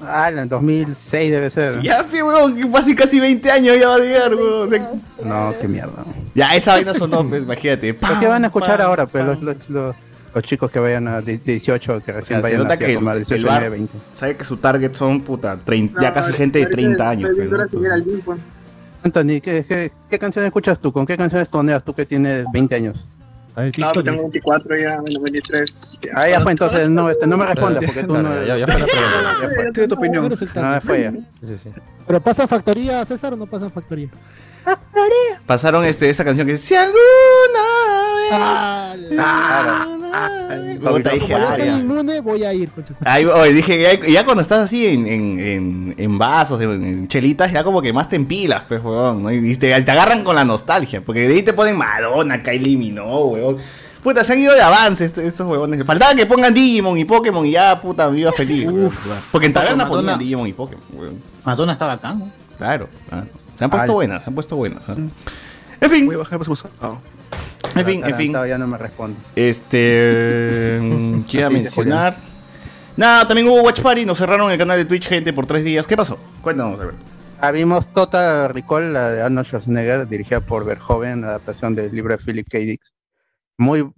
Ah, 0.00 0.28
en 0.30 0.38
el 0.38 0.48
2006 0.48 1.30
debe 1.30 1.50
ser. 1.50 1.82
Ya, 1.82 2.04
fi, 2.04 2.22
weón, 2.22 2.56
que 2.56 2.66
fue 2.66 2.80
así 2.80 2.94
casi 2.94 3.18
20 3.20 3.50
años 3.50 3.76
ya 3.80 3.88
va 3.88 3.94
a 3.96 3.98
llegar, 3.98 4.34
weón. 4.34 4.66
O 4.66 4.70
sea, 4.70 4.90
No, 5.24 5.54
qué 5.60 5.66
mierda. 5.68 6.04
ya, 6.34 6.54
esa 6.54 6.74
vaina 6.74 6.94
sonó, 6.94 7.28
pues, 7.28 7.42
imagínate. 7.42 7.94
¿Por 7.94 8.20
qué 8.20 8.26
van 8.26 8.44
a 8.44 8.46
escuchar 8.48 8.80
ahora? 8.80 9.06
Pues 9.06 9.24
los, 9.24 9.42
los, 9.42 9.68
los, 9.70 9.94
los 10.34 10.44
chicos 10.44 10.70
que 10.70 10.78
vayan 10.78 11.08
a 11.08 11.20
de- 11.20 11.38
18, 11.38 12.00
que 12.04 12.12
O 12.12 12.14
recién 12.14 12.24
sea, 12.26 12.36
se 12.36 12.42
vayan 12.42 12.58
nota 12.62 12.74
así 12.74 12.84
que 12.84 12.92
a 12.92 12.94
tomar 12.94 13.16
el 13.16 13.24
18, 13.24 13.46
bar 13.46 13.60
19, 13.60 13.76
20. 13.90 13.98
sabe 14.16 14.36
que 14.36 14.44
su 14.44 14.56
target 14.58 14.94
son, 14.94 15.20
puta, 15.22 15.56
30, 15.56 16.00
ya 16.00 16.12
casi 16.12 16.32
gente 16.32 16.58
de 16.60 16.66
30 16.66 17.08
años. 17.08 17.30
pues, 17.34 17.74
¿no? 17.74 18.38
Anthony, 19.02 19.40
¿qué, 19.40 19.64
qué, 19.68 19.92
qué 20.10 20.18
canciones 20.18 20.46
escuchas 20.48 20.78
tú? 20.80 20.92
¿Con 20.92 21.06
qué 21.06 21.16
canciones 21.16 21.48
toneas 21.48 21.82
tú 21.84 21.94
que 21.94 22.04
tienes 22.04 22.44
20 22.52 22.74
años? 22.76 23.06
No, 23.78 23.92
pues 23.92 24.04
tengo 24.04 24.22
24 24.22 24.76
ya, 24.76 24.96
bueno, 25.00 25.20
23. 25.20 26.00
Ah, 26.14 26.28
ya 26.28 26.40
fue, 26.40 26.52
entonces 26.52 26.88
no, 26.88 27.10
este, 27.10 27.26
no 27.26 27.36
me 27.36 27.46
respondas 27.46 27.84
porque 27.84 28.04
tú 28.04 28.16
no 28.18 28.44
ya, 28.44 28.56
ya 28.56 28.66
fue 28.66 28.80
la 28.80 28.86
pregunta. 28.86 29.36
Ya 29.42 29.48
fue. 29.54 29.72
¿Qué 29.72 29.82
es 29.82 29.88
tu 29.88 29.94
opinión? 29.94 30.28
No, 30.28 30.36
target. 30.36 30.82
fue 30.82 31.02
ya. 31.02 31.10
Sí, 31.10 31.26
sí, 31.42 31.58
sí. 31.64 31.70
¿Pero 32.06 32.22
pasa 32.22 32.46
factoría, 32.46 33.04
César, 33.04 33.32
o 33.32 33.36
no 33.36 33.46
pasa 33.46 33.68
factoría? 33.68 34.08
Pasaron 35.46 35.84
este, 35.84 36.08
esa 36.10 36.24
canción 36.24 36.46
que 36.46 36.52
dice, 36.52 36.66
si 36.66 36.74
alguna. 36.74 37.97
Ah, 38.32 38.94
dije, 40.56 40.78
como 40.78 40.98
yo 40.98 41.36
ah, 41.48 41.56
soy 41.56 41.66
ya. 41.66 41.78
inmune, 41.78 42.20
voy 42.20 42.44
a 42.44 42.52
ir, 42.54 42.70
oye, 43.34 43.52
dije, 43.52 43.80
ya, 43.82 44.06
ya 44.08 44.24
cuando 44.24 44.42
estás 44.42 44.60
así 44.60 44.86
en, 44.86 45.06
en, 45.06 45.38
en, 45.40 45.94
en 45.98 46.18
vasos, 46.18 46.60
en, 46.60 46.70
en 46.84 47.08
chelitas, 47.08 47.52
ya 47.52 47.62
como 47.64 47.82
que 47.82 47.92
más 47.92 48.08
te 48.08 48.16
empilas, 48.16 48.64
pues, 48.64 48.82
weón, 48.82 49.22
¿no? 49.22 49.30
Y 49.32 49.56
te, 49.56 49.80
te 49.82 49.90
agarran 49.90 50.24
con 50.24 50.34
la 50.36 50.44
nostalgia, 50.44 51.02
porque 51.02 51.28
de 51.28 51.34
ahí 51.34 51.42
te 51.42 51.52
ponen 51.52 51.76
Madonna, 51.76 52.42
Kylie 52.42 52.76
Minogue, 52.76 53.40
weón. 53.42 53.56
Puta, 54.02 54.22
se 54.22 54.32
han 54.32 54.38
ido 54.38 54.54
de 54.54 54.62
avance 54.62 55.04
est- 55.04 55.18
estos 55.18 55.46
huevones. 55.48 55.84
Faltaba 55.84 56.14
que 56.14 56.24
pongan 56.24 56.54
Digimon 56.54 56.96
y 56.96 57.04
Pokémon 57.04 57.44
y 57.44 57.50
ya, 57.50 57.80
puta, 57.80 58.08
me 58.08 58.20
iba 58.20 58.32
feliz. 58.32 58.66
weón. 58.70 58.90
Porque 59.32 59.48
en 59.48 59.52
taberna 59.52 59.84
Madonna. 59.84 60.00
ponían 60.12 60.18
Digimon 60.20 60.46
y 60.46 60.52
Pokémon, 60.52 60.84
weón. 60.92 61.18
Madonna 61.44 61.72
está 61.72 61.86
bacán. 61.86 62.20
¿no? 62.20 62.30
Claro, 62.56 62.88
claro. 63.08 63.26
Se 63.56 63.64
han 63.64 63.70
puesto 63.70 63.90
Al- 63.90 63.94
buenas, 63.94 64.22
se 64.22 64.30
han 64.30 64.34
puesto 64.34 64.54
buenas. 64.56 64.88
¿eh? 64.88 64.94
En 65.80 65.90
fin, 65.90 66.06
Voy 66.06 66.14
a 66.16 66.18
bajar 66.18 66.38
por 66.38 66.56
su 66.56 66.68
oh. 66.82 66.98
en 67.74 67.86
fin, 67.86 68.02
en 68.04 68.14
fin. 68.14 68.32
Ya 68.32 68.58
no 68.58 68.66
me 68.66 68.78
responde. 68.78 69.18
Este. 69.36 70.78
mm, 70.80 71.20
quiero 71.22 71.50
mencionar. 71.52 72.16
Nada, 72.96 73.28
también 73.28 73.46
hubo 73.46 73.62
Watch 73.62 73.80
Party, 73.80 74.04
nos 74.04 74.18
cerraron 74.18 74.50
el 74.50 74.58
canal 74.58 74.76
de 74.76 74.84
Twitch, 74.84 75.06
gente, 75.06 75.32
por 75.32 75.46
tres 75.46 75.62
días. 75.62 75.86
¿Qué 75.86 75.96
pasó? 75.96 76.18
Cuéntanos, 76.42 76.80
a 76.80 76.84
ver. 76.86 76.94
Ah, 77.40 77.52
vimos 77.52 77.86
Total 77.94 78.52
Recall, 78.52 78.92
la 78.92 79.10
de 79.10 79.22
Arnold 79.22 79.46
Schwarzenegger, 79.46 80.08
dirigida 80.08 80.40
por 80.40 80.64
Verhoeven, 80.64 81.22
adaptación 81.22 81.76
del 81.76 81.94
libro 81.94 82.16
de 82.16 82.22
Philip 82.22 82.48
K. 82.48 82.58
Dick. 82.58 82.82
Muy, 83.56 83.88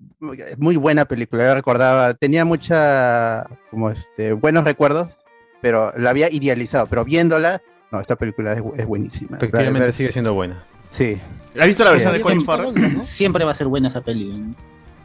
muy 0.59 0.77
buena 0.77 1.07
película, 1.07 1.47
yo 1.47 1.55
recordaba, 1.55 2.13
tenía 2.13 2.45
mucha, 2.45 3.47
como 3.71 3.91
este, 3.91 4.35
buenos 4.35 4.65
recuerdos, 4.65 5.15
pero 5.63 5.93
la 5.97 6.11
había 6.11 6.31
idealizado, 6.31 6.87
pero 6.87 7.05
viéndola, 7.05 7.63
no, 7.91 8.01
esta 8.01 8.17
película 8.17 8.53
es, 8.53 8.63
es 8.77 8.87
buenísima. 8.87 9.39
Efectivamente 9.39 9.93
sigue 9.93 10.13
siendo 10.13 10.35
buena. 10.35 10.67
Sí. 10.91 11.17
¿Has 11.59 11.67
visto 11.67 11.85
la 11.85 11.91
versión 11.91 12.13
Sí. 12.13 12.19
de 12.19 12.23
Colin 12.23 12.43
Farrell? 12.43 13.03
Siempre 13.03 13.45
va 13.45 13.53
a 13.53 13.55
ser 13.55 13.67
buena 13.69 13.89
esa 13.89 14.01
peli. 14.03 14.27
¿no? 14.37 14.55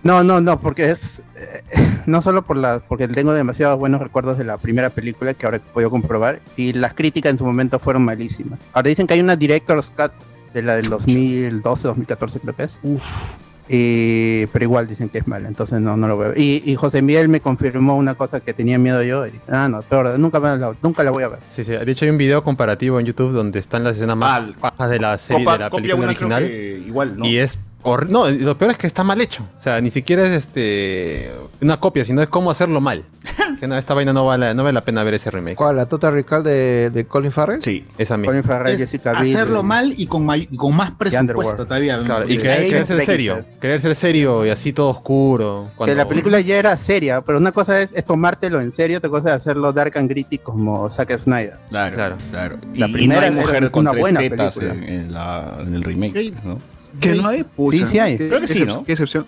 No, 0.04 0.24
no, 0.24 0.40
no, 0.42 0.60
porque 0.60 0.92
es 0.92 1.24
eh, 1.36 1.64
no 2.06 2.22
solo 2.22 2.44
por 2.44 2.58
la, 2.58 2.80
porque 2.88 3.08
tengo 3.08 3.34
demasiados 3.34 3.78
buenos 3.80 4.00
recuerdos 4.00 4.38
de 4.38 4.44
la 4.44 4.58
primera 4.58 4.92
película 4.92 5.34
que 5.34 5.46
ahora 5.48 5.58
he 5.58 5.60
podido 5.62 5.90
comprobar 5.90 6.42
y 6.56 6.74
las 6.74 6.94
críticas 6.94 7.32
en 7.32 7.38
su 7.40 7.46
momento 7.46 7.80
fueron 7.80 8.06
malísimas. 8.06 8.60
Ahora 8.74 8.90
dicen 8.90 9.08
que 9.08 9.16
hay 9.16 9.22
una 9.22 9.36
director's 9.36 9.92
cut 9.92 10.12
de 10.54 10.62
la 10.62 10.76
del 10.76 10.90
2012, 10.90 11.88
2014 11.88 12.40
creo 12.40 12.56
que 12.56 12.64
es. 12.64 12.78
Y, 13.68 14.46
pero 14.48 14.64
igual 14.64 14.88
dicen 14.88 15.10
que 15.10 15.18
es 15.20 15.28
mala, 15.28 15.48
entonces 15.48 15.82
no, 15.82 15.98
no 15.98 16.08
lo 16.08 16.18
veo. 16.18 16.34
Y, 16.36 16.62
y 16.66 16.76
José 16.76 17.02
Miguel 17.02 17.30
me 17.30 17.40
confirmó 17.42 17.96
una 17.96 18.14
cosa 18.16 18.40
que 18.40 18.54
tenía 18.54 18.78
miedo 18.78 19.02
yo. 19.04 19.26
Y, 19.28 19.32
ah, 19.50 19.68
no, 19.70 19.82
peor, 19.82 20.20
nunca, 20.20 20.40
me 20.40 20.56
la, 20.58 20.74
nunca 20.84 21.04
la 21.04 21.12
voy 21.12 21.24
a 21.24 21.30
ver. 21.30 21.40
Sí, 21.50 21.64
sí. 21.64 21.72
De 21.72 21.92
hecho, 21.92 22.06
hay 22.06 22.12
un 22.12 22.18
video 22.18 22.44
comparativo 22.44 23.00
en 23.00 23.06
YouTube 23.06 23.32
donde 23.32 23.60
están 23.60 23.84
las 23.84 23.96
escenas 23.96 24.16
más 24.18 24.60
bajas 24.60 24.90
de 24.90 25.00
la 25.00 25.18
serie 25.18 25.44
Copa- 25.44 25.54
de 25.54 25.60
la 25.64 25.70
película 25.70 26.06
original. 26.08 26.48
que 26.48 26.84
igual, 26.88 27.18
¿no? 27.18 27.26
Y 27.26 27.38
es. 27.38 27.58
Hor- 27.86 28.10
No, 28.10 28.30
lo 28.30 28.58
peor 28.58 28.72
es 28.72 28.78
que 28.78 28.88
está 28.88 29.04
mal 29.04 29.22
hecho. 29.22 29.44
O 29.58 29.62
sea, 29.62 29.80
ni 29.80 29.90
siquiera 29.90 30.24
es 30.26 30.32
este 30.32 31.32
una 31.62 31.80
copia, 31.80 32.04
sino 32.04 32.22
es 32.22 32.28
cómo 32.30 32.52
hacerlo 32.52 32.82
mal. 32.82 33.06
que 33.60 33.68
no, 33.68 33.78
esta 33.78 33.94
vaina 33.94 34.14
no 34.14 34.26
vale, 34.26 34.54
no 34.54 34.64
vale 34.64 34.74
la 34.74 34.82
pena 34.82 35.04
ver 35.04 35.16
ese 35.16 35.32
remake. 35.32 35.56
¿Cuál? 35.56 35.78
¿La 35.78 35.86
Total 35.88 36.14
Recall 36.14 36.44
de, 36.44 36.90
de 36.94 37.06
Colin 37.08 37.32
Farrell? 37.32 37.62
Sí. 37.62 37.86
Esa 37.98 38.18
misma. 38.18 38.32
Colin 38.34 38.44
Farrell, 38.44 38.74
Es 38.74 38.80
Jessica 38.82 39.20
Biel, 39.22 39.36
hacerlo 39.36 39.64
mal 39.64 39.94
y 39.98 40.06
con, 40.08 40.26
may- 40.26 40.48
y 40.52 40.58
con 40.58 40.76
más 40.76 40.92
presupuesto 40.92 41.66
todavía. 41.66 42.00
Claro, 42.04 42.26
y 42.28 42.38
querer, 42.38 42.60
ahí 42.62 42.70
querer 42.70 42.86
ser 42.88 43.02
serio. 43.02 43.46
Querer 43.62 43.82
ser 43.82 43.96
serio 43.96 44.46
y 44.46 44.50
así 44.50 44.74
todo 44.74 44.90
oscuro. 44.90 45.68
Que 45.72 45.76
cuando- 45.78 45.96
la 45.96 46.08
película 46.08 46.40
ya 46.42 46.58
era 46.58 46.76
seria, 46.78 47.22
pero 47.22 47.38
una 47.40 47.52
cosa 47.52 47.82
es, 47.82 47.92
es 47.94 48.06
tomártelo 48.06 48.60
en 48.62 48.72
serio, 48.72 48.98
otra 48.98 49.10
cosa 49.10 49.30
es 49.30 49.36
hacerlo 49.36 49.72
dark 49.74 49.98
and 49.98 50.10
gritty 50.10 50.38
como 50.38 50.90
Zack 50.90 51.18
Snyder. 51.18 51.58
Claro, 51.70 51.96
Claro. 51.96 52.18
claro. 52.32 52.58
La 52.76 52.88
y, 52.88 52.94
primera 52.94 53.28
y 53.28 53.32
no 53.32 53.38
hay 53.40 53.46
era 53.46 53.48
mujer 53.60 53.72
con 53.72 53.82
una 53.82 53.92
tres 53.92 54.02
buena 54.02 54.20
tetas 54.20 54.56
película. 54.56 54.86
en, 54.86 54.94
en 54.94 55.14
la- 55.14 55.58
en 55.66 55.76
el 55.76 55.84
remake, 55.84 56.34
¿no? 56.44 56.58
Que 57.00 57.14
no 57.16 57.28
hay, 57.28 57.44
pucha. 57.44 57.78
Sí, 57.78 57.86
sí 57.88 58.00
hay. 58.00 58.18
¿Qué- 58.18 58.28
Creo 58.28 58.42
que 58.42 58.48
sí, 58.48 58.66
¿no? 58.66 58.84
Qué 58.84 58.92
excepción. 58.94 59.26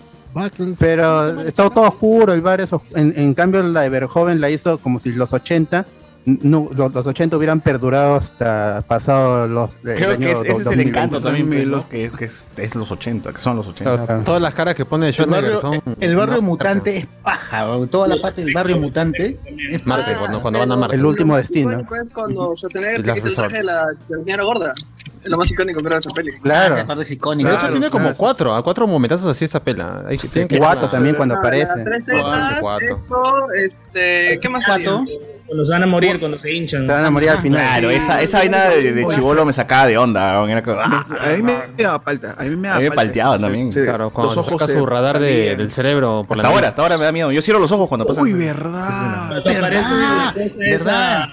Pero 0.78 1.40
está 1.40 1.68
todo 1.70 1.88
oscuro, 1.88 2.32
el 2.32 2.42
bar 2.42 2.60
es 2.60 2.70
en, 2.94 3.12
en 3.16 3.34
cambio 3.34 3.62
la 3.62 3.80
de 3.80 3.88
Verhoeven 3.88 4.40
la 4.40 4.50
hizo 4.50 4.78
como 4.78 5.00
si 5.00 5.12
los 5.12 5.32
80 5.32 5.86
no, 6.26 6.68
los, 6.76 6.92
los 6.92 7.06
80 7.06 7.38
hubieran 7.38 7.60
perdurado 7.62 8.16
hasta 8.16 8.84
pasado 8.86 9.48
los 9.48 9.70
el 9.82 9.96
Creo 9.96 10.10
año 10.10 10.18
que 10.18 10.32
es- 10.32 10.38
ese 10.40 10.48
es 10.48 10.58
el 10.58 10.64
2020. 10.64 10.82
encanto 10.90 11.20
también, 11.22 11.46
pues, 11.48 11.64
¿no? 11.66 11.76
los- 11.76 11.86
que, 11.86 12.04
es, 12.04 12.12
que 12.12 12.24
es, 12.26 12.48
es 12.58 12.74
los 12.74 12.90
80, 12.92 13.32
que 13.32 13.40
son 13.40 13.56
los 13.56 13.66
80. 13.66 14.04
Claro. 14.04 14.22
Todas 14.24 14.42
las 14.42 14.52
caras 14.52 14.74
que 14.74 14.84
pone 14.84 15.06
El 15.08 15.14
Schwarzenegger 15.14 15.54
barrio, 15.62 15.80
son. 15.82 15.94
el 16.00 16.16
barrio 16.16 16.36
no, 16.36 16.42
mutante 16.42 16.96
es 16.98 17.06
paja, 17.22 17.66
toda 17.90 18.08
la 18.08 18.16
parte 18.20 18.44
del 18.44 18.52
barrio 18.52 18.76
mutante 18.76 19.40
es 19.70 19.86
Marte, 19.86 20.04
paja. 20.04 20.18
cuando, 20.18 20.42
cuando 20.42 20.58
van 20.60 20.72
a 20.72 20.76
Marte. 20.76 20.96
El 20.96 21.06
último 21.06 21.34
destino. 21.34 21.86
Cuando 22.12 22.54
se 22.54 22.66
la 22.78 23.14
quita 23.14 23.28
el 23.28 23.34
traje 23.34 23.56
de 23.56 23.64
la, 23.64 23.86
de 24.08 24.16
la 24.18 24.24
señora 24.24 24.44
gorda. 24.44 24.74
Es 25.22 25.30
lo 25.30 25.36
más 25.38 25.50
icónico 25.50 25.80
creo 25.80 25.92
de 25.92 25.98
esa 25.98 26.10
peli. 26.10 26.30
Ah, 26.36 26.40
Claro. 26.42 26.74
esa 26.76 26.86
parte 26.86 27.02
es 27.02 27.10
icónica. 27.10 27.48
De 27.48 27.54
hecho, 27.54 27.60
Claro, 27.60 27.74
tiene 27.74 27.90
como 27.90 28.04
claro. 28.04 28.16
cuatro, 28.18 28.54
a 28.54 28.62
cuatro 28.62 28.86
momentazos 28.86 29.30
así 29.30 29.44
esa 29.44 29.60
pela. 29.62 30.04
Hay 30.06 30.16
que, 30.18 30.28
tienen 30.28 30.48
que 30.48 30.60
verla. 30.60 30.88
también 30.90 31.14
cuando 31.16 31.34
Ah, 31.34 31.38
aparece. 31.38 31.72
tres 31.84 32.04
Cuatro, 32.06 32.56
cuatro. 32.60 32.86
eso, 32.88 33.52
este, 33.52 34.38
¿qué 34.40 34.48
más 34.48 34.64
Cuatro. 34.66 35.04
Cuando 35.46 35.64
se 35.64 35.72
van 35.72 35.82
a 35.82 35.86
morir, 35.86 36.18
cuando 36.20 36.38
se 36.38 36.52
hinchan. 36.52 36.86
Te 36.86 36.92
van 36.92 37.04
a 37.06 37.10
morir 37.10 37.30
al 37.30 37.38
final. 37.38 37.60
Claro, 37.62 37.88
esa, 37.90 38.20
esa 38.20 38.38
vaina 38.38 38.64
de, 38.68 38.92
de 38.92 39.06
chivolo 39.14 39.46
me 39.46 39.52
sacaba 39.54 39.86
de 39.86 39.96
onda. 39.96 40.38
weón, 40.40 40.50
Era 40.50 40.62
como, 40.62 40.78
ah, 40.78 41.06
A 41.20 41.28
mí 41.36 41.42
me 41.42 41.62
daba 41.82 41.98
palta. 42.02 42.34
A 42.36 42.42
mí 42.42 42.54
me 42.54 42.68
A 42.68 42.72
daba 42.72 42.80
mí 42.80 42.84
me 42.84 42.90
palta. 42.90 43.02
palteaba 43.02 43.36
Sí, 43.36 43.42
también. 43.42 43.72
sí. 43.72 43.80
Claro, 43.82 44.10
cuando 44.10 44.34
Los 44.34 44.46
ojos 44.46 44.60
saca 44.60 44.70
se 44.72 44.78
su 44.78 44.84
radar 44.84 45.18
de- 45.18 45.28
salían. 45.38 45.56
del 45.58 45.70
cerebro 45.70 46.24
por 46.28 46.36
la 46.36 46.42
hasta 46.42 46.48
ahora, 46.48 46.60
nariz. 46.60 46.68
hasta 46.68 46.82
ahora 46.82 46.98
me 46.98 47.04
da 47.04 47.12
miedo. 47.12 47.32
Yo 47.32 47.40
cierro 47.40 47.60
los 47.60 47.72
ojos 47.72 47.88
cuando 47.88 48.04
pasa. 48.04 48.20
Uy, 48.20 48.34
verdad. 48.34 49.28
Cuando 49.42 49.50
aparece 49.66 49.90
la 49.94 50.32
cosa 50.34 50.64
esa 50.66 51.28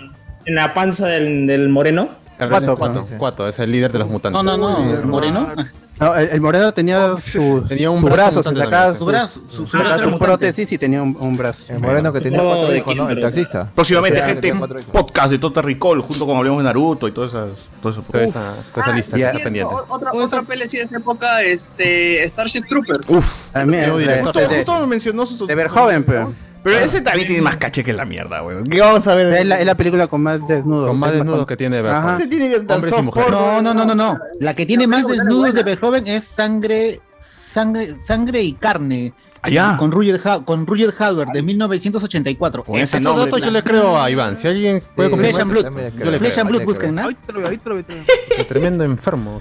en 0.45 0.55
la 0.55 0.73
panza 0.73 1.07
del, 1.07 1.45
del 1.45 1.67
moreno. 1.67 2.07
Cuatro, 2.37 2.75
Cuatro, 2.77 3.05
pues. 3.05 3.19
Cuatro, 3.19 3.47
es 3.47 3.59
el 3.59 3.71
líder 3.71 3.91
de 3.91 3.99
los 3.99 4.09
mutantes. 4.09 4.43
No, 4.43 4.57
no, 4.57 4.57
no, 4.57 5.03
Moreno. 5.07 5.53
No, 5.97 6.13
el, 6.15 6.27
el 6.29 6.41
moreno 6.41 6.73
tenía 6.73 7.17
su, 7.17 7.63
Tenía 7.67 7.89
un 7.89 8.01
su 8.01 8.07
brazo 8.07 8.41
brazo, 8.41 8.43
se 8.43 8.49
mutante 8.49 8.63
sacaba 8.65 8.93
también, 8.93 8.97
su, 8.97 8.99
Su 8.99 9.05
brazo, 9.05 9.41
su, 9.47 9.77
brazo 9.77 10.09
su 10.09 10.19
prótesis 10.19 10.71
y 10.73 10.77
tenía 10.77 11.01
un, 11.01 11.15
un 11.17 11.37
brazo. 11.37 11.63
El 11.69 11.79
moreno 11.79 12.11
que 12.11 12.19
tenía 12.19 12.39
No, 12.39 12.45
cuatro 12.49 12.67
de 12.67 12.77
hijos, 12.79 12.95
¿no? 12.97 13.09
El 13.09 13.21
taxista. 13.21 13.71
Próximamente, 13.73 14.19
O 14.19 14.25
sea, 14.25 14.35
que 14.35 14.49
gente, 14.49 14.67
podcast 14.91 15.31
de 15.31 15.39
Total 15.39 15.63
Recall, 15.63 16.01
junto 16.01 16.25
con 16.25 16.35
Hablemos 16.35 16.59
de 16.59 16.63
Naruto 16.65 17.07
y 17.07 17.13
todas 17.13 17.31
esas. 17.31 17.49
Todo 17.81 17.93
eso. 17.93 18.01
Toda 18.01 18.23
esa, 18.25 18.39
toda 18.39 18.81
esa 18.81 18.91
Ah, 18.91 18.95
lista 18.95 19.17
está 19.17 19.39
pendiente. 19.43 19.73
Otra, 19.73 20.11
otra 20.11 20.43
así 20.65 20.77
de 20.77 20.83
esa 20.83 20.97
época, 20.97 21.41
este, 21.43 22.27
Starship 22.27 22.63
Troopers. 22.67 23.09
Uf. 23.09 23.51
También, 23.51 23.89
de, 23.89 23.97
diré, 23.97 24.21
Justo, 24.21 24.39
justo 24.49 24.79
me 24.81 24.87
mencionó 24.87 25.25
su. 25.25 25.47
de 25.47 25.55
Verhoeven, 25.55 26.03
pero 26.03 26.33
Pero 26.65 26.79
ese 26.79 27.01
también 27.01 27.27
tiene 27.27 27.41
más 27.43 27.57
caché 27.57 27.83
que 27.83 27.93
la 27.93 28.05
mierda, 28.05 28.41
weón. 28.43 28.67
¿Qué 28.67 28.81
vamos 28.81 29.07
a 29.07 29.15
ver? 29.15 29.27
es 29.27 29.45
la, 29.45 29.59
es 29.59 29.65
la 29.65 29.75
película 29.75 30.07
con 30.07 30.21
más 30.21 30.45
desnudos. 30.47 30.87
Con 30.89 30.97
más 30.99 31.11
Es 31.11 31.15
desnudos 31.17 31.37
con- 31.39 31.45
que 31.47 31.57
tiene 31.57 31.77
Ajá. 31.77 31.83
Verhoeven. 31.87 32.19
Ese 32.21 32.27
tiene 32.27 32.49
que 32.49 32.55
estar 32.55 32.75
Hombres 32.77 32.91
y 32.91 32.95
soft 32.95 33.05
mujeres. 33.05 33.29
porn. 33.31 33.63
No, 33.63 33.73
no, 33.73 33.73
no, 33.73 33.85
no, 33.85 33.95
no. 33.95 34.19
La 34.39 34.53
que 34.55 34.65
tiene 34.65 34.83
La 34.83 34.87
más 34.89 35.07
desnudos 35.07 35.45
de 35.53 35.61
buena. 35.61 35.63
Verhoeven 35.63 36.07
es 36.07 36.23
sangre, 36.25 36.99
sangre, 37.19 38.01
sangre 38.01 38.41
y 38.41 38.53
carne. 38.53 39.13
Allá. 39.43 39.75
Con 39.77 39.91
Roger, 39.91 40.19
Ha- 40.25 40.43
con 40.43 40.65
Roger 40.65 40.91
Howard 40.99 41.27
de 41.31 41.43
1984. 41.43 42.63
Con 42.63 42.77
ese 42.79 42.99
nombre. 42.99 43.25
datos 43.25 43.41
yo 43.43 43.51
le 43.51 43.61
creo 43.61 44.01
a 44.01 44.09
Iván. 44.09 44.35
Si 44.35 44.47
alguien 44.47 44.81
puede 44.95 45.15
Flesh 45.15 45.39
and 45.39 45.51
Blood. 45.51 45.63
también 45.65 45.93
Yo 45.95 46.09
le 46.09 46.17
Flesh 46.17 46.39
and 46.39 46.49
Blood 46.49 46.63
buscan, 46.63 46.95
¿no? 46.95 47.09
Tremendo 48.47 48.83
enfermo. 48.83 49.39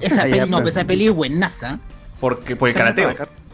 Esa 0.00 0.22
Ah, 0.22 0.24
peli, 0.24 0.50
no, 0.50 0.58
pero- 0.58 0.68
esa 0.68 0.84
peli 0.84 1.06
es 1.06 1.14
buenaza. 1.14 1.78
Porque, 2.20 2.54
por 2.56 2.68
el 2.68 2.74
karateo. 2.74 3.08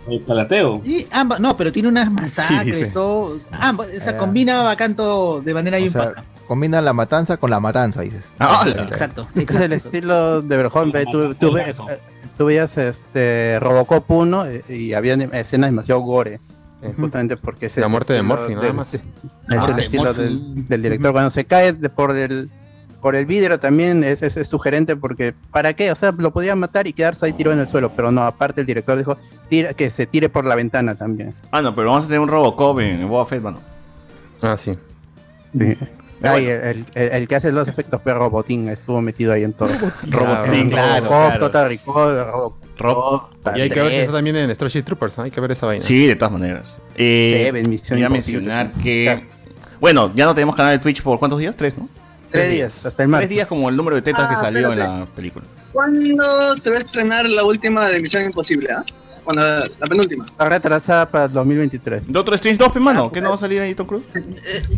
El 0.08 0.24
calateo. 0.24 0.80
Y 0.84 1.06
ambas, 1.10 1.40
no, 1.40 1.56
pero 1.56 1.70
tiene 1.72 1.88
unas 1.88 2.10
masacres, 2.10 2.86
Sí, 2.88 2.92
todo. 2.92 3.38
Ambas, 3.52 3.88
esa 3.90 4.12
Eh. 4.12 4.16
combina 4.16 4.62
bacán 4.62 4.94
todo 4.96 5.40
de 5.40 5.54
manera 5.54 5.76
O 5.76 5.80
bien 5.80 5.92
sea, 5.92 6.24
combina 6.46 6.80
la 6.80 6.92
matanza 6.92 7.36
con 7.36 7.50
la 7.50 7.60
matanza, 7.60 8.00
dices. 8.02 8.24
Ah, 8.38 8.64
Exacto. 8.66 9.28
Es 9.34 9.50
el 9.56 9.72
exacto. 9.72 9.88
estilo 9.88 10.42
de 10.42 10.56
Verhoeven. 10.56 10.92
ve, 10.92 11.04
Tú, 11.10 11.34
tú 11.34 11.56
eh, 11.58 11.74
tú 12.38 12.44
veías 12.46 12.76
este, 12.78 13.58
Robocop 13.60 14.10
1 14.10 14.46
eh, 14.46 14.64
y 14.68 14.92
había 14.94 15.14
escenas 15.14 15.70
demasiado 15.70 16.00
gore. 16.00 16.38
eh, 16.82 16.94
Justamente 16.96 17.36
porque 17.36 17.66
es 17.66 17.76
La 17.76 17.88
muerte 17.88 18.12
de 18.14 18.22
nada 18.22 18.72
más. 18.72 18.94
Es 18.94 19.00
Ah, 19.50 19.66
el 19.68 19.76
de 19.76 19.84
estilo 19.84 20.12
del, 20.14 20.68
del 20.68 20.82
director. 20.82 21.12
Cuando 21.12 21.30
se 21.30 21.44
cae 21.46 21.72
de- 21.72 21.88
por 21.90 22.16
el 22.16 22.50
por 23.00 23.14
el 23.16 23.26
vidrio 23.26 23.58
también 23.60 24.02
es, 24.04 24.22
es- 24.22 24.36
es 24.36 24.48
sugerente 24.48 24.96
porque 24.96 25.34
¿para 25.52 25.72
qué? 25.74 25.90
O 25.92 25.96
sea, 25.96 26.12
lo 26.16 26.32
podían 26.32 26.58
matar 26.58 26.86
y 26.86 26.92
quedarse 26.92 27.26
ahí 27.26 27.32
tirado 27.32 27.54
en 27.54 27.60
el 27.60 27.68
suelo, 27.68 27.92
pero 27.94 28.10
no, 28.10 28.22
aparte 28.22 28.60
el 28.60 28.66
director 28.66 28.96
dijo 28.98 29.16
tira, 29.48 29.72
que 29.74 29.90
se 29.90 30.06
tire 30.06 30.28
por 30.28 30.44
la 30.44 30.54
ventana 30.54 30.94
también. 30.94 31.34
Ah, 31.50 31.62
no, 31.62 31.74
pero 31.74 31.88
vamos 31.88 32.04
a 32.04 32.06
tener 32.08 32.20
un 32.20 32.28
Robocop 32.28 32.80
en, 32.80 33.08
Boba 33.08 33.24
Fett, 33.26 33.42
mano. 33.42 33.60
Ah, 34.42 34.56
sí. 34.56 34.72
Sí. 35.58 35.76
Ay, 36.20 36.46
el, 36.46 36.84
el- 36.94 37.10
el 37.12 37.28
que 37.28 37.36
hace 37.36 37.52
los 37.52 37.68
efectos 37.68 38.00
fue 38.02 38.12
Robotín, 38.12 38.68
estuvo 38.68 39.00
metido 39.00 39.32
ahí 39.32 39.44
en 39.44 39.52
todo. 39.52 39.68
Robotín, 40.08 40.68
claro, 40.70 41.04
Robocop. 41.06 41.38
Total 41.38 41.68
Recall, 41.68 42.26
Robocop, 42.76 43.56
Y 43.56 43.60
hay 43.60 43.70
que 43.70 43.80
ver 43.80 43.92
está 43.92 44.12
también 44.14 44.34
en 44.34 44.50
Starship 44.52 44.82
Troopers, 44.82 45.16
¿no? 45.16 45.24
Hay 45.24 45.30
que 45.30 45.40
ver 45.40 45.52
esa 45.52 45.66
vaina. 45.66 45.84
Sí, 45.84 46.06
de 46.08 46.16
todas 46.16 46.32
maneras. 46.32 46.80
Eh, 46.96 47.52
Sí, 47.84 47.94
voy 47.94 48.02
a 48.02 48.08
mencionar 48.08 48.72
que. 48.82 49.24
Bueno, 49.80 50.10
ya 50.14 50.24
no 50.24 50.34
tenemos 50.34 50.56
canal 50.56 50.72
de 50.72 50.80
Twitch 50.80 51.02
por 51.02 51.20
cuántos 51.20 51.38
días? 51.38 51.54
Tres, 51.56 51.78
¿no? 51.78 51.88
Tres 52.30 52.50
días, 52.50 52.74
hasta 52.76 52.88
el 52.88 52.94
Tres 52.96 53.08
martes. 53.08 53.28
días 53.30 53.46
como 53.46 53.68
el 53.68 53.76
número 53.76 53.96
de 53.96 54.02
tetas 54.02 54.28
que 54.28 54.34
Ah, 54.34 54.40
salió 54.40 54.66
en 54.72 54.78
espérate. 54.78 55.00
la 55.00 55.06
película. 55.06 55.44
¿Cuándo 55.72 56.56
se 56.56 56.70
va 56.70 56.76
a 56.76 56.78
estrenar 56.78 57.28
la 57.28 57.44
última 57.44 57.88
de 57.90 58.00
Misión 58.00 58.24
Imposible? 58.24 58.68
ah? 58.72 58.84
Cuando 59.24 59.42
la 59.46 59.86
penúltima. 59.88 60.24
Está 60.26 60.48
retrasada 60.48 61.10
para 61.10 61.28
2023. 61.28 62.02
Doctor 62.08 62.34
Strange 62.34 62.58
2, 62.58 62.76
hermano, 62.76 63.12
¿qué 63.12 63.20
no 63.20 63.28
va 63.28 63.34
a 63.34 63.38
salir 63.38 63.60
ahí 63.60 63.74
Tom 63.74 63.86
Cruise? 63.86 64.04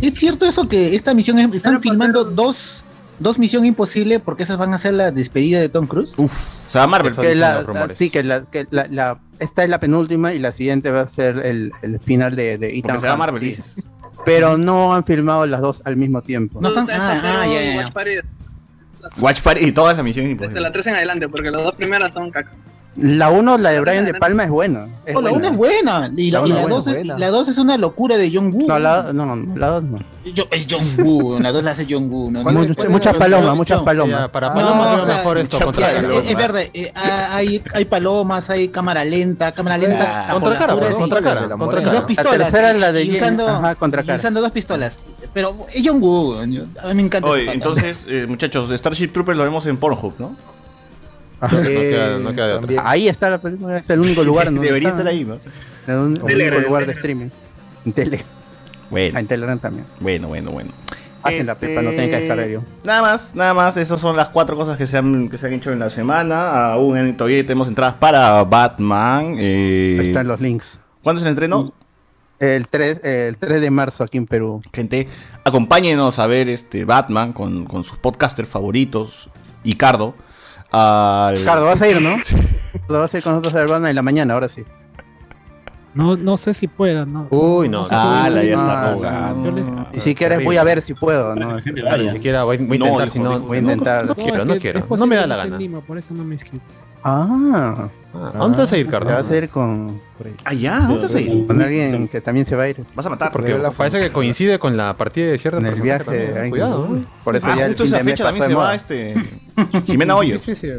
¿Es 0.03 0.19
cierto 0.19 0.45
eso 0.47 0.69
que 0.69 0.97
esta 0.97 1.15
misión 1.15 1.39
es- 1.39 1.55
están 1.55 1.81
filmando 1.81 2.25
dos, 2.25 2.83
dos 3.21 3.39
Misión 3.39 3.65
Imposible 3.65 4.19
porque 4.19 4.43
esas 4.43 4.59
van 4.59 4.75
a 4.75 4.79
ser 4.79 4.95
la 4.95 5.13
despedida 5.13 5.61
de 5.61 5.69
Tom 5.69 5.87
Cruise? 5.87 6.13
Uf, 6.17 6.33
o 6.69 6.73
sea, 6.73 6.87
Marvel. 6.89 7.13
Eso 7.13 7.23
Que 7.23 7.35
la- 7.37 7.63
rumores. 7.63 7.97
sí, 7.97 8.11
que, 8.11 8.25
la, 8.25 8.43
que 8.43 8.67
la, 8.71 8.87
la- 8.91 9.21
esta 9.39 9.63
es 9.63 9.71
la 9.71 9.79
penúltima 9.79 10.35
y 10.35 10.41
la 10.41 10.51
siguiente 10.51 10.91
va 10.91 11.03
a 11.03 11.07
ser 11.09 11.39
el, 11.47 11.71
el 11.83 12.01
final 12.01 12.35
de, 12.35 12.59
de 12.59 12.71
Ethan 12.77 12.83
Porque 12.83 13.01
se 13.01 13.07
va 13.07 13.17
Marvel, 13.17 13.41
sí. 13.41 13.47
dices. 13.47 13.73
Pero 14.25 14.59
no 14.59 14.95
han 14.95 15.05
filmado 15.05 15.47
las 15.47 15.61
dos 15.61 15.83
al 15.85 15.97
mismo 15.97 16.23
tiempo. 16.23 16.61
No 16.61 16.69
están- 16.69 16.89
ah, 16.91 17.13
ah, 17.23 17.47
ya, 17.47 17.53
ya, 17.63 17.63
ya. 17.75 17.77
Watch 17.79 17.93
Party 17.93 18.11
Watch 19.19 19.41
Party 19.41 19.65
y 19.67 19.73
todas 19.73 19.97
las 19.97 20.05
misiones 20.05 20.29
desde 20.31 20.33
imposibles. 20.45 20.63
la 20.63 20.73
3 20.73 20.87
en 20.89 20.95
adelante, 20.97 21.29
porque 21.29 21.51
las 21.51 21.63
dos 21.63 21.75
primeras 21.75 22.13
son 22.13 22.31
caca. 22.31 22.51
La 22.97 23.31
1, 23.31 23.57
la 23.59 23.71
de 23.71 23.81
Brian 23.81 24.05
De 24.05 24.15
Palma, 24.15 24.43
es 24.45 24.51
buena. 24.51 24.89
Es 25.07 25.15
Oh, 25.15 25.21
la 25.23 25.31
buena. 25.31 25.37
una 25.39 25.49
es 25.49 25.57
buena. 25.57 26.11
Y 26.17 26.31
la, 26.33 26.41
La 26.41 26.47
y 26.47 26.51
una 26.51 26.55
la 26.57 26.63
buena, 26.67 26.77
dos 26.77 26.87
es, 26.89 27.07
la 27.07 27.29
dos 27.31 27.49
es 27.49 27.57
una 27.59 27.77
locura 27.79 28.17
de 28.17 28.31
John 28.35 28.51
Woo. 28.53 28.67
No, 28.67 28.79
la, 28.81 29.13
no, 29.13 29.37
no, 29.37 29.57
la 29.57 29.67
2 29.69 29.83
no. 29.85 29.99
Yo- 30.35 30.45
es 30.51 30.67
John 30.69 30.83
Woo. 30.99 31.39
La 31.39 31.53
dos 31.53 31.65
la 31.65 31.71
hace 31.71 31.87
John 31.89 32.11
Woo. 32.11 32.31
¿no? 32.33 32.41
Mucha- 32.43 32.53
No, 32.53 32.85
no, 32.85 32.91
muchas 32.91 33.13
no, 33.15 33.19
palomas, 33.21 33.47
no, 33.47 33.57
muchas 33.57 33.79
no. 33.79 33.85
palomas. 33.85 34.21
Ya, 34.23 34.29
para 34.29 34.49
No, 34.49 34.55
Paloma 34.57 34.93
o 34.93 34.97
veo 34.97 35.07
sea, 35.07 35.17
mejor 35.19 35.39
esto 35.39 35.61
contra 35.61 35.93
es, 35.93 36.05
es 36.27 36.37
verdad, 36.37 36.63
eh, 36.75 36.93
ah, 36.95 37.29
hay, 37.37 37.63
hay 37.73 37.85
palomas, 37.85 38.51
hay 38.51 38.69
cámara 38.69 39.05
lenta, 39.05 39.53
cámara 39.53 39.79
lenta. 39.79 40.27
Ah, 40.29 40.33
Contra 40.33 40.57
cara, 40.59 40.75
puras 40.75 40.95
contra 40.95 41.23
cara, 41.23 41.47
la 41.47 41.57
contra. 41.57 41.81
Dos 41.93 42.05
pistolas. 42.05 42.37
tercera 42.39 42.71
es 42.73 42.81
la 42.81 42.93
de 42.93 43.05
y 43.05 43.15
usando, 43.17 43.49
ajá, 43.49 43.75
contra 43.77 44.03
y 44.03 44.07
cara. 44.07 44.19
usando 44.19 44.41
dos 44.41 44.51
pistolas. 44.51 45.01
Pero 45.33 45.55
es 45.73 45.83
John 45.87 46.03
Woo. 46.03 46.39
A 46.39 46.45
mí 46.47 46.59
me 46.95 47.03
encanta. 47.03 47.29
Oye, 47.29 47.53
entonces, 47.53 48.05
eh, 48.09 48.27
muchachos, 48.29 48.69
Starship 48.77 49.09
Troopers 49.13 49.39
lo 49.39 49.45
vemos 49.45 49.65
en 49.67 49.77
Pornhub, 49.77 50.15
¿no? 50.19 50.33
No 51.41 51.49
queda, 51.49 52.19
no 52.19 52.33
queda 52.33 52.47
de 52.47 52.53
otra. 52.53 52.61
También. 52.61 52.83
Ahí 52.85 53.09
está 53.09 53.31
la 53.31 53.39
película, 53.39 53.79
es 53.79 53.89
el 53.91 54.01
único 54.01 54.23
lugar. 54.25 54.45
donde 54.53 54.61
Debería 54.61 54.91
estar 54.91 55.07
ahí, 55.07 55.25
¿no? 55.25 55.37
El 55.87 55.95
un- 55.97 56.29
el 56.31 56.41
único 56.43 56.61
lugar 56.69 56.87
de 56.87 56.93
streaming. 56.93 57.29
En 57.87 57.93
tele. 57.93 58.25
Bueno, 58.91 59.17
Ah, 59.17 59.21
en 59.21 59.27
Telegram 59.27 59.59
también. 59.59 59.87
bueno, 60.01 60.29
bueno, 60.29 60.51
bueno. 60.51 60.71
Hacen 61.23 61.47
la 61.47 61.55
pepa, 61.55 61.83
no 61.83 61.91
tienen 61.91 62.11
que 62.11 62.19
descargar 62.19 62.49
yo. 62.49 62.63
Nada 62.85 63.03
más, 63.03 63.35
nada 63.35 63.53
más. 63.55 63.77
Esas 63.77 64.01
son 64.01 64.17
las 64.17 64.29
cuatro 64.31 64.57
cosas 64.57 64.77
que 64.79 64.87
se 64.87 64.97
han, 64.97 65.29
que 65.29 65.37
se 65.39 65.47
han 65.47 65.53
hecho 65.53 65.71
en 65.71 65.79
la 65.79 65.91
semana. 65.91 66.73
Aún 66.73 66.97
en- 66.97 67.17
todavía 67.17 67.43
tenemos 67.43 67.69
entradas 67.69 67.95
para 67.95 68.43
Batman. 68.45 69.37
eh, 69.39 69.99
Ahí 70.01 70.07
están 70.09 70.27
los 70.27 70.41
links. 70.41 70.79
¿Cuándo 71.03 71.21
se 71.21 71.25
le 71.27 71.31
entrenó? 71.31 71.73
El 72.39 72.69
3, 72.69 73.01
el 73.05 73.37
3 73.37 73.61
de 73.61 73.71
marzo 73.71 74.03
aquí 74.03 74.17
en 74.17 74.27
Perú. 74.27 74.63
Gente, 74.73 75.09
acompáñenos 75.45 76.19
a 76.19 76.27
ver 76.27 76.49
este 76.49 76.87
Batman 76.87 77.35
con, 77.35 77.65
con 77.67 77.85
sus 77.85 77.99
podcasters 77.99 78.49
favoritos 78.49 79.29
y 79.63 79.75
Cardo. 79.75 80.15
Al... 80.73 81.37
Ricardo, 81.37 81.67
vas 81.67 81.83
a 81.83 81.89
ir, 81.89 82.01
¿no? 82.01 82.17
vas 82.89 83.13
a 83.15 83.17
ir 83.19 83.23
con 83.23 83.33
nosotros 83.33 83.55
a 83.55 83.59
ver 83.59 83.69
Batman 83.69 83.91
en 83.91 83.97
la 83.97 84.03
mañana, 84.03 84.35
ahora 84.35 84.49
sí. 84.49 84.65
No, 85.93 86.17
no 86.17 86.37
sé 86.37 86.55
si 86.55 86.69
pueda, 86.69 87.05
¿no. 87.05 87.27
Uy, 87.31 87.69
no. 87.69 87.85
sé 87.85 87.91
si 87.91 87.97
Ah, 88.01 88.07
voy 88.21 88.27
a 88.27 88.31
la 88.31 88.45
ya 88.45 88.53
está 88.53 89.35
yo 89.43 89.51
les- 89.51 89.69
Y 89.93 89.99
si 90.01 90.15
quieres 90.15 90.45
voy 90.45 90.57
a 90.57 90.63
ver 90.63 90.83
si 90.83 90.95
puedo, 90.95 91.35
¿no? 91.35 91.59
Claro, 91.61 92.03
ni 92.05 92.11
siquiera 92.11 92.45
voy, 92.45 92.59
voy 92.59 92.77
a 92.77 92.79
No, 92.79 92.87
intentar, 92.87 93.11
si 93.11 93.19
no. 93.19 93.41
Voy 93.41 93.57
a 93.57 93.61
intentar. 93.61 94.07
No 94.07 94.15
quiero, 94.15 94.45
no 94.45 94.57
quiero. 94.57 94.87
No 94.89 95.07
me 95.07 95.17
da 95.17 95.27
la 95.27 95.37
gana. 95.37 95.59
Lima, 95.59 95.81
por 95.81 95.99
eso 95.99 96.15
no 96.15 96.23
me 96.23 96.35
inscribo. 96.37 96.63
Ah, 97.03 97.89
Ah, 98.13 98.33
¿Dónde 98.39 98.59
vas 98.59 98.73
a 98.73 98.77
ir, 98.77 98.87
te 98.87 98.91
Carlos? 98.91 99.13
vas 99.15 99.31
a 99.31 99.37
ir 99.37 99.49
con, 99.51 100.01
Ah, 100.45 100.53
ya, 100.53 100.81
¿dónde 100.81 101.03
vas 101.03 101.15
a 101.15 101.21
ir? 101.21 101.47
con 101.47 101.63
alguien 101.63 102.09
que 102.09 102.21
también 102.21 102.45
se 102.45 102.57
va 102.57 102.65
a 102.65 102.69
ir 102.69 102.85
Vas 102.95 103.07
a 103.07 103.09
matar. 103.11 103.31
Porque 103.31 103.57
la 103.57 103.71
parece 103.71 104.01
que 104.01 104.11
coincide 104.11 104.59
con 104.59 104.77
la 104.77 104.97
partida 104.97 105.27
de 105.31 105.39
cierta 105.39 105.59
en 105.61 105.67
el 105.67 105.81
viaje. 105.81 106.05
también. 106.05 106.51
Cuidado. 106.51 106.89
Por 107.23 107.37
eso 107.37 107.47
Ah, 107.49 107.55
ya 107.57 107.67
el 107.67 107.71
justo 107.73 107.85
fin 107.85 107.95
esa 107.95 107.99
de 107.99 108.11
fecha 108.11 108.25
también 108.25 108.47
se 108.47 108.55
va 108.55 108.75
este 108.75 109.15
Jimena 109.87 110.17
Hoyos. 110.17 110.43
Sí, 110.43 110.55
sí, 110.57 110.67
sí. 110.67 110.73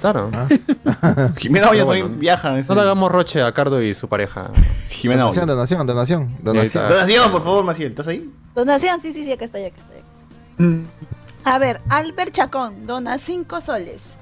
Claro. 0.00 0.30
Jimena 1.36 1.70
Hoyos 1.70 1.86
también 1.86 2.06
bueno, 2.06 2.20
viaja. 2.20 2.58
ese- 2.58 2.68
No 2.68 2.74
le 2.74 2.80
hagamos 2.80 3.12
roche 3.12 3.42
a 3.42 3.52
Cardo 3.52 3.80
y 3.80 3.94
su 3.94 4.08
pareja. 4.08 4.50
Jimena 4.90 5.26
Hoyos. 5.28 5.46
donación, 5.46 5.86
donación, 5.86 6.36
donación. 6.42 6.88
Donación, 6.88 7.30
por 7.30 7.42
favor, 7.44 7.64
Maciel, 7.64 7.90
¿estás 7.90 8.08
ahí? 8.08 8.28
Donación, 8.56 9.00
sí, 9.00 9.12
sí, 9.12 9.24
sí, 9.24 9.32
acá 9.32 9.44
estoy, 9.44 9.64
acá 9.64 9.76
estoy. 9.78 10.82
A 11.44 11.58
ver, 11.60 11.80
Albert 11.88 12.32
Chacón 12.32 12.86
dona 12.88 13.18
5 13.18 13.60
soles. 13.60 14.16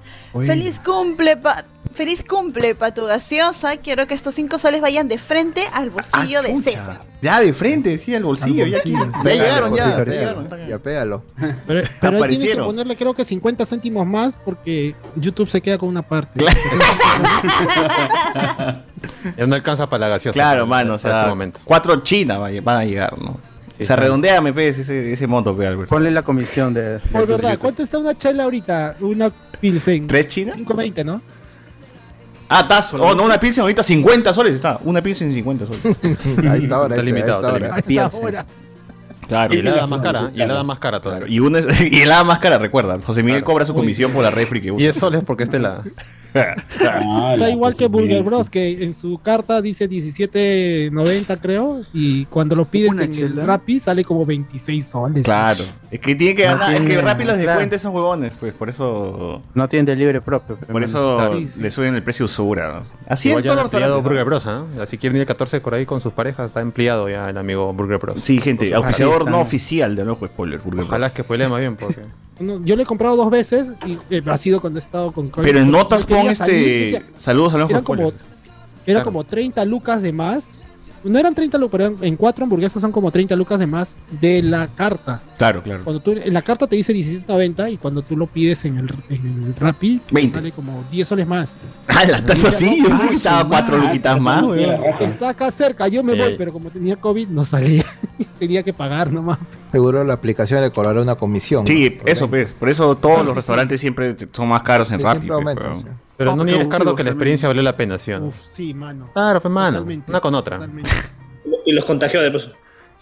Feliz 0.45 0.79
cumple, 0.85 1.37
pa- 1.39 1.65
feliz 1.95 2.25
cumple, 2.29 2.75
Patu 2.75 3.05
Gaseosa. 3.07 3.77
Quiero 3.79 4.07
que 4.07 4.15
estos 4.15 4.35
5 4.35 4.59
soles 4.59 4.81
vayan 4.81 5.09
de 5.09 5.19
frente 5.19 5.67
al 5.73 5.91
bolsillo 5.91 6.43
de 6.43 6.49
Ah, 6.53 6.55
chucha. 6.57 6.71
César. 6.71 7.01
Ya, 7.23 7.41
de 7.41 7.53
frente, 7.55 7.97
sí, 7.99 8.15
al 8.15 8.25
bolsillo. 8.25 8.65
Al 8.65 8.71
ya, 8.73 8.79
aquí. 8.79 8.93
Ya 8.93 9.31
llegaron, 9.33 9.75
ya. 9.75 9.97
Ya 9.99 10.05
llegaron. 10.05 10.49
Ya 10.69 10.79
pégalo. 10.79 11.23
Pero, 11.67 11.89
pero 12.01 12.23
ahí 12.25 12.37
tiene 12.37 12.55
que 12.57 12.63
ponerle 12.63 12.97
creo 12.97 13.15
que 13.15 13.25
50 13.25 13.65
céntimos 13.65 14.07
más 14.07 14.37
porque 14.37 14.95
YouTube 15.17 15.49
se 15.49 15.61
queda 15.63 15.79
con 15.79 15.89
una 15.89 16.03
parte. 16.03 16.45
Ya 19.37 19.47
no 19.47 19.55
alcanza 19.55 19.87
para 19.89 20.01
la 20.01 20.09
gaseosa. 20.09 20.35
Claro, 20.35 20.67
mano, 20.67 20.95
o 20.95 20.99
para 20.99 21.15
este 21.15 21.21
sea, 21.23 21.29
momento. 21.29 21.61
cuatro 21.65 22.03
chinas 22.03 22.39
va- 22.39 22.51
van 22.63 22.77
a 22.79 22.85
llegar, 22.85 23.19
¿no? 23.21 23.39
Sí, 23.77 23.83
o 23.83 23.87
sea, 23.87 23.97
sí. 23.97 24.03
redondea, 24.03 24.41
me 24.41 24.53
ves 24.53 24.79
ese, 24.79 25.13
ese 25.13 25.27
monto, 25.27 25.57
pe, 25.57 25.67
Albert. 25.67 25.89
Ponle 25.89 26.11
la 26.11 26.23
comisión 26.23 26.73
de. 26.73 26.83
de 26.95 26.99
Por 27.01 27.27
verdad. 27.27 27.59
¿cuánto 27.59 27.83
está 27.83 27.99
una 27.99 28.17
chela 28.17 28.45
ahorita? 28.45 28.97
Una 29.01 29.31
Pilsen. 29.61 30.07
¿Tres 30.07 30.29
chinas? 30.29 30.57
5.20, 30.57 31.05
¿no? 31.05 31.21
Ah, 32.49 32.69
tazo. 32.69 32.97
Oh, 32.99 33.15
no, 33.15 33.25
una 33.25 33.41
pilsen 33.41 33.63
ahorita 33.63 33.83
50 33.83 34.35
soles 34.35 34.55
está. 34.55 34.79
Una 34.85 35.03
pilsen 35.03 35.33
50 35.33 35.67
soles. 35.67 35.85
Ahí 36.51 36.61
está 36.61 36.77
ahora, 36.77 36.95
Está 36.97 37.01
ahí 37.01 37.07
limitado, 37.07 37.41
está 37.41 37.79
está 37.79 38.17
ahora. 38.17 38.47
Claro. 39.27 39.55
Y 39.55 39.59
helada 39.59 39.87
más 39.87 40.01
cara. 40.03 40.31
Y 40.35 40.43
helada 40.43 40.63
más 40.63 40.79
cara 40.79 41.01
todavía. 41.01 41.29
Y, 41.29 41.41
una 41.41 41.59
es- 41.61 41.81
y 41.93 42.05
la 42.05 42.23
más 42.25 42.39
cara, 42.39 42.59
recuerda. 42.59 42.99
José 43.01 43.23
Miguel 43.23 43.43
cobra 43.43 43.65
su 43.65 43.75
comisión 43.75 44.13
por 44.13 44.23
la 44.23 44.31
refri 44.31 44.61
que 44.61 44.71
usa. 44.71 44.83
10 44.83 44.97
soles 44.97 45.25
porque 45.25 45.45
este 45.45 45.59
la. 45.59 45.83
Está 46.35 47.51
igual 47.51 47.77
que 47.77 47.87
Burger 47.87 48.23
Bros, 48.23 48.51
que 48.51 48.83
en 48.85 48.93
su 48.95 49.19
carta 49.19 49.63
dice 49.63 49.89
17.90 49.89 51.39
creo, 51.41 51.81
y 51.93 52.25
cuando 52.27 52.55
lo 52.57 52.65
pides 52.65 52.99
en 52.99 53.15
el. 53.15 53.37
Rappi 53.47 53.81
sale 53.81 54.05
como 54.05 54.27
26 54.27 54.87
soles. 54.87 55.25
Claro. 55.25 55.61
Es 55.91 56.01
que 56.01 56.15
tiene 56.15 56.35
que 56.35 56.45
No 56.47 56.59
ganar. 56.59 56.75
Es 56.75 56.81
que 56.89 57.01
rápido 57.01 57.29
los 57.33 57.37
claro. 57.37 57.51
descuentan 57.51 57.77
esos 57.77 57.93
huevones, 57.93 58.33
pues. 58.39 58.53
Por 58.55 58.69
eso. 58.69 59.43
No 59.55 59.69
tienen 59.69 59.87
delivery 59.87 60.21
propio. 60.21 60.57
Por 60.57 60.83
eso 60.83 61.17
Claro. 61.17 61.41
le 61.59 61.71
suben 61.71 61.95
el 61.95 62.03
precio 62.03 62.25
usura. 62.27 62.83
Así 63.09 63.29
Igual 63.29 63.45
es 63.45 63.51
empleado 63.51 63.63
restaurantes. 63.63 64.05
Burger 64.05 64.25
Bros, 64.25 64.47
¿ah? 64.47 64.65
Así 64.81 64.99
quieren 64.99 65.17
ir 65.17 65.21
el 65.23 65.27
14 65.27 65.61
por 65.61 65.75
ahí 65.75 65.87
con 65.87 66.01
sus 66.01 66.13
parejas. 66.13 66.47
Está 66.47 66.61
empleado 66.61 67.09
ya 67.09 67.31
el 67.31 67.39
amigo 67.39 67.73
Burger 67.73 67.99
Bros. 67.99 68.21
Sí, 68.23 68.41
gente. 68.41 68.75
Auspiciador 68.75 69.31
no 69.31 69.41
oficial 69.41 69.95
de 69.95 70.03
Ojo 70.03 70.27
Spoiler. 70.27 70.59
Burger 70.59 70.75
Bros. 70.79 70.89
Ojalá 70.89 71.11
que 71.11 71.23
spoilee 71.23 71.49
más 71.49 71.61
bien 71.61 71.77
porque. 71.77 72.03
No, 72.41 72.65
yo 72.65 72.75
le 72.77 72.83
he 72.83 72.87
comprado 72.87 73.17
dos 73.17 73.31
veces 73.31 73.69
y 73.87 73.97
eh, 74.11 74.23
ha 74.27 74.37
sido 74.37 74.61
cuando 74.61 74.79
he 74.79 74.83
estado 74.83 75.13
con 75.13 75.29
COVID. 75.29 75.45
Pero 75.47 75.61
en 75.61 75.71
notas 75.71 76.03
salir, 76.03 76.31
este. 76.31 76.53
decía, 76.53 77.03
Saludos 77.17 77.55
a 77.55 77.59
los 77.59 77.71
Eran 77.71 77.85
como, 77.85 78.03
era 78.09 78.13
Claro. 78.85 79.05
como 79.05 79.25
30 79.25 79.65
lucas 79.65 80.03
de 80.03 80.13
más. 80.13 80.51
No 81.05 81.19
eran 81.19 81.35
30 81.35 81.59
lucas, 81.59 81.71
pero 81.73 81.85
eran- 81.85 82.03
en 82.05 82.17
cuatro 82.17 82.45
hamburguesas 82.45 82.81
son 82.81 82.91
como 82.91 83.11
30 83.11 83.37
lucas 83.37 83.59
de 83.61 83.67
más 83.67 84.01
de 84.23 84.43
la 84.43 84.67
carta. 84.69 85.21
Claro, 85.37 85.63
claro. 85.63 85.85
Cuando 85.85 86.01
tú, 86.01 86.13
en 86.13 86.33
la 86.33 86.41
carta 86.41 86.67
te 86.67 86.77
dice 86.77 86.95
17.90 86.95 87.71
y 87.71 87.77
cuando 87.77 88.01
tú 88.01 88.17
lo 88.17 88.27
pides 88.27 88.65
en 88.65 88.79
el, 88.79 88.89
en 89.11 89.45
el 89.47 89.55
Rappi, 89.55 89.99
te 90.07 90.15
20. 90.15 90.35
sale 90.35 90.53
como 90.53 90.83
10 90.91 91.07
soles 91.07 91.27
más. 91.27 91.59
Ah, 91.89 92.05
la 92.07 92.25
tanto 92.25 92.49
así. 92.49 92.79
Yo 92.83 92.89
pensé 92.89 93.09
que 93.09 93.15
estaba 93.17 93.43
su 93.43 93.49
cuatro 93.49 93.77
madre. 93.77 93.89
luquitas 93.89 94.19
más. 94.21 94.45
Está 95.01 95.29
acá 95.29 95.51
cerca, 95.51 95.89
yo 95.89 96.03
me 96.03 96.17
voy, 96.17 96.37
pero 96.39 96.53
como 96.55 96.71
tenía 96.71 96.97
COVID 96.97 97.29
no 97.29 97.45
salía. 97.45 97.85
Tenía 98.47 98.63
que 98.63 98.73
pagar 98.73 99.11
nomás. 99.13 99.39
Seguro 99.73 100.05
la 100.05 100.15
aplicación 100.15 100.61
le 100.61 100.71
cobrará 100.71 101.01
una 101.03 101.15
comisión. 101.17 101.67
Sí, 101.67 101.97
¿no? 101.99 102.07
eso, 102.07 102.29
pues. 102.29 102.53
Por 102.55 102.69
eso 102.69 102.95
todos 102.97 103.19
Ah, 103.19 103.23
los 103.23 103.31
sí, 103.31 103.37
restaurantes 103.37 103.81
siempre 103.81 104.17
son 104.33 104.49
más 104.49 104.63
caros 104.63 104.91
en 104.91 105.01
Rappi. 105.01 105.29
weón. 105.31 105.77
sí. 105.79 105.85
Pero 106.17 106.37
no 106.37 106.45
qué 106.45 106.53
niegues, 106.53 106.69
Cardo, 106.69 106.95
que 106.95 107.03
la 107.03 107.11
experiencia 107.11 107.49
valió 107.49 107.63
la 107.63 107.77
pena, 107.77 107.99
¿sí 107.99 108.13
o 108.13 108.21
no? 108.21 108.27
Uf, 108.27 108.41
sí, 108.53 108.73
mano. 108.75 109.11
Claro, 109.13 109.41
pues 109.41 109.53
mano. 109.53 109.79
Totalmente. 109.79 110.11
Una 110.13 110.21
con 110.21 110.35
otra. 110.35 110.57
Totalmente. 110.59 110.91
Y 111.67 111.73
los 111.73 111.85
contagió 111.85 112.21
de 112.23 112.31
paso. 112.31 112.53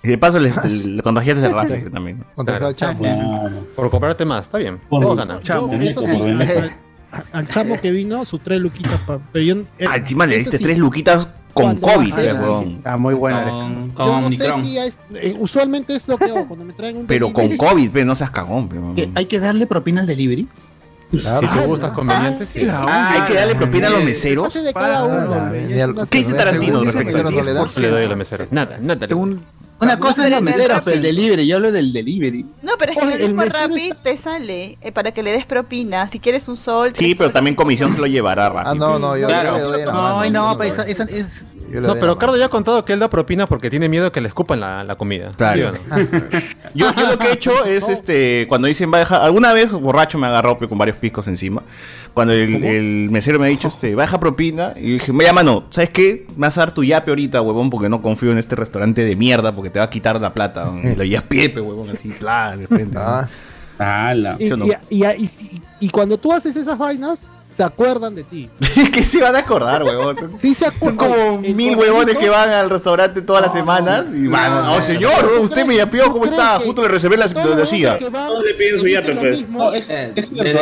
Y 0.02 0.08
de 0.08 0.18
paso 0.18 0.40
le, 0.40 0.50
le 0.50 1.02
contagiaste 1.02 1.42
de 1.42 1.48
Rappi 1.52 1.90
también. 1.90 2.24
Claro. 2.36 2.74
Por 3.76 3.90
comprarte 3.90 4.24
más, 4.24 4.42
está 4.46 4.58
bien. 4.58 4.78
Por- 4.88 5.02
eso 5.82 6.02
sí, 6.02 6.10
al, 6.16 6.42
al- 6.42 7.24
al 7.32 7.48
chamo 7.48 7.80
que 7.80 7.90
vino, 7.90 8.24
su 8.24 8.38
tres 8.38 8.58
luquitas. 8.60 8.98
pa- 9.02 9.20
pero 9.32 9.44
yo, 9.44 9.54
eh, 9.78 9.86
Ah, 9.88 9.96
encima 9.96 10.26
le 10.26 10.38
diste 10.38 10.56
sí, 10.56 10.62
tres 10.64 10.78
luquitas 10.78 11.28
con 11.52 11.76
COVID, 11.76 12.14
weón. 12.14 12.80
Ah, 12.84 12.96
muy 12.96 13.14
buena. 13.14 13.42
eres. 13.42 13.52
Con, 13.52 13.88
Yo 13.90 13.94
con 13.94 14.22
no 14.22 14.30
sé 14.30 14.52
si 14.62 14.78
es, 14.78 14.98
eh, 15.14 15.36
usualmente 15.38 15.94
es 15.94 16.08
lo 16.08 16.16
que 16.18 16.24
hago 16.26 16.46
cuando 16.48 16.64
me 16.64 16.72
traen 16.72 16.96
un 16.98 17.06
Pero 17.06 17.32
con 17.32 17.44
delivery. 17.48 17.58
COVID, 17.70 17.90
pues, 17.90 18.06
no 18.06 18.14
seas 18.14 18.30
cagón, 18.30 18.68
weón. 18.72 18.96
Hay 19.14 19.26
que 19.26 19.38
darle 19.38 19.66
propina 19.66 20.00
al 20.00 20.06
delivery. 20.06 20.48
Claro. 21.10 21.46
Si 21.46 21.58
te 21.58 21.66
gustas 21.66 21.90
conveniente, 21.92 22.46
sí. 22.46 22.66
Ah, 22.70 23.10
hay 23.12 23.20
que 23.28 23.34
darle 23.34 23.54
propina 23.54 23.88
a 23.88 23.90
los 23.90 24.02
meseros. 24.02 24.46
Hace 24.46 24.62
de 24.62 24.72
cada 24.72 25.04
uno. 25.04 25.48
Güey, 25.50 25.72
es 25.78 25.84
una- 25.86 26.06
¿Qué 26.06 26.18
dice 26.18 26.32
Tarantino 26.32 26.78
Según 26.78 26.84
respecto 26.86 27.16
a 27.18 27.20
eso? 27.20 27.52
da. 27.52 27.80
Le 27.82 27.88
doy 27.90 28.04
a 28.04 28.08
los 28.08 28.18
meseros. 28.18 28.50
Nada, 28.50 28.78
nada. 28.80 29.06
Según 29.06 29.42
Una 29.82 29.98
cosa 29.98 30.24
es 30.26 30.30
los 30.30 30.42
meseros, 30.42 30.68
Rappi. 30.68 30.84
pero 30.84 30.96
el 30.96 31.02
delivery, 31.02 31.46
yo 31.46 31.56
hablo 31.56 31.72
del 31.72 31.92
delivery. 31.92 32.46
No 32.62 32.72
pero 32.78 32.92
es 32.92 32.98
que 32.98 33.04
Oye, 33.04 33.14
el 33.16 33.38
el 33.38 33.50
Rappi 33.50 33.92
te 34.02 34.16
sale 34.16 34.78
eh, 34.80 34.92
para 34.92 35.12
que 35.12 35.22
le 35.22 35.32
des 35.32 35.44
propina. 35.46 36.08
Si 36.08 36.18
quieres 36.20 36.48
un 36.48 36.56
sol. 36.56 36.92
Sí, 36.94 37.14
pero 37.14 37.32
también 37.32 37.54
comisión 37.56 37.92
se 37.92 37.98
lo 37.98 38.06
llevará 38.06 38.48
rápido. 38.48 38.70
Ah, 38.70 38.74
no, 38.74 38.98
no, 38.98 39.16
yo, 39.16 39.26
Claro. 39.26 39.50
yo 39.50 39.56
le 39.58 39.62
doy 39.64 39.80
en 39.80 39.86
la 39.86 39.92
mano. 39.92 40.20
Ay, 40.20 40.30
yo 40.30 40.32
no, 40.42 40.50
le 40.52 40.58
pero 40.58 40.70
esa, 40.72 40.82
esa 40.84 41.04
es. 41.04 41.44
No, 41.72 41.94
pero 41.94 42.18
Cardo 42.18 42.36
ya 42.36 42.46
ha 42.46 42.48
contado 42.50 42.84
que 42.84 42.92
él 42.92 42.98
da 42.98 43.08
propina 43.08 43.46
porque 43.46 43.70
tiene 43.70 43.88
miedo 43.88 44.12
que 44.12 44.20
le 44.20 44.28
escupan 44.28 44.60
la, 44.60 44.84
la 44.84 44.96
comida. 44.96 45.32
Claro. 45.34 45.72
¿Sí 45.74 45.80
o 45.90 45.96
no? 45.96 46.02
Yo, 46.74 46.94
yo 46.94 47.06
lo 47.06 47.18
que 47.18 47.28
he 47.28 47.32
hecho 47.32 47.64
es, 47.64 47.88
este, 47.88 48.46
cuando 48.48 48.68
dicen 48.68 48.90
va 48.92 48.96
a 48.96 49.00
dejar, 49.00 49.22
alguna 49.22 49.52
vez 49.54 49.70
borracho 49.72 50.18
me 50.18 50.26
agarró 50.26 50.58
con 50.58 50.76
varios 50.78 50.96
picos 50.98 51.28
encima. 51.28 51.62
Cuando 52.14 52.34
el, 52.34 52.62
el 52.62 53.08
mesero 53.10 53.38
me 53.38 53.46
ha 53.46 53.48
dicho, 53.48 53.68
este, 53.68 53.94
va 53.94 54.02
a 54.02 54.06
dejar 54.06 54.20
propina, 54.20 54.74
y 54.76 54.92
dije, 54.92 55.12
mira, 55.14 55.32
mano, 55.32 55.64
¿sabes 55.70 55.88
qué? 55.90 56.26
Me 56.36 56.46
vas 56.48 56.58
a 56.58 56.60
dar 56.62 56.74
tu 56.74 56.84
yape 56.84 57.10
ahorita, 57.10 57.40
huevón, 57.40 57.70
porque 57.70 57.88
no 57.88 58.02
confío 58.02 58.32
en 58.32 58.38
este 58.38 58.54
restaurante 58.54 59.02
de 59.02 59.16
mierda, 59.16 59.52
porque 59.52 59.70
te 59.72 59.78
va 59.78 59.84
a 59.86 59.90
quitar 59.90 60.20
la 60.20 60.32
plata. 60.32 60.64
¿no? 60.64 60.90
Y 60.90 60.94
lo 60.94 61.04
llevas 61.04 61.24
piepe, 61.24 61.60
huevón, 61.60 61.90
así, 61.90 62.08
plan, 62.10 62.58
de 62.58 62.66
frente. 62.66 62.98
¿no? 62.98 63.24
Ala. 63.78 64.36
Y, 64.38 64.46
¿Sí 64.46 64.52
o 64.52 64.56
no? 64.56 64.66
y- 64.66 64.76
y- 64.90 65.04
y 65.06 65.26
si- 65.26 65.62
y 65.80 65.88
cuando 65.88 66.18
tú 66.18 66.32
haces 66.32 66.54
esas 66.56 66.78
vainas, 66.78 67.26
se 67.52 67.62
acuerdan 67.62 68.14
de 68.14 68.24
ti. 68.24 68.48
¿Qué 68.92 69.02
se 69.02 69.20
van 69.20 69.34
a 69.36 69.40
acordar, 69.40 69.82
huevón? 69.82 70.16
Sí 70.38 70.54
se 70.54 70.66
Son 70.66 70.74
acuerdan. 70.74 70.96
como 70.96 71.40
El 71.44 71.54
mil 71.54 71.76
huevones 71.76 72.16
que 72.16 72.28
van 72.28 72.48
al 72.50 72.70
restaurante 72.70 73.20
todas 73.22 73.42
las 73.42 73.52
semanas 73.52 74.04
y 74.14 74.26
van, 74.26 74.52
no, 74.52 74.72
oh 74.72 74.76
no, 74.76 74.82
señor, 74.82 75.12
¿tú 75.36 75.42
usted 75.42 75.66
me 75.66 75.74
tú 75.74 76.10
¿cómo 76.12 76.24
está? 76.24 76.58
que 76.58 76.64
Justo 76.66 76.82
le 76.82 76.88
reservé 76.88 77.16
la 77.16 77.26
los 77.56 77.68
silla. 77.68 77.98
que 77.98 78.10
Todos 78.10 78.44
le 78.44 78.54
piden 78.54 78.78
su 78.78 78.86
pues. 79.52 79.90
Eh, 79.90 80.12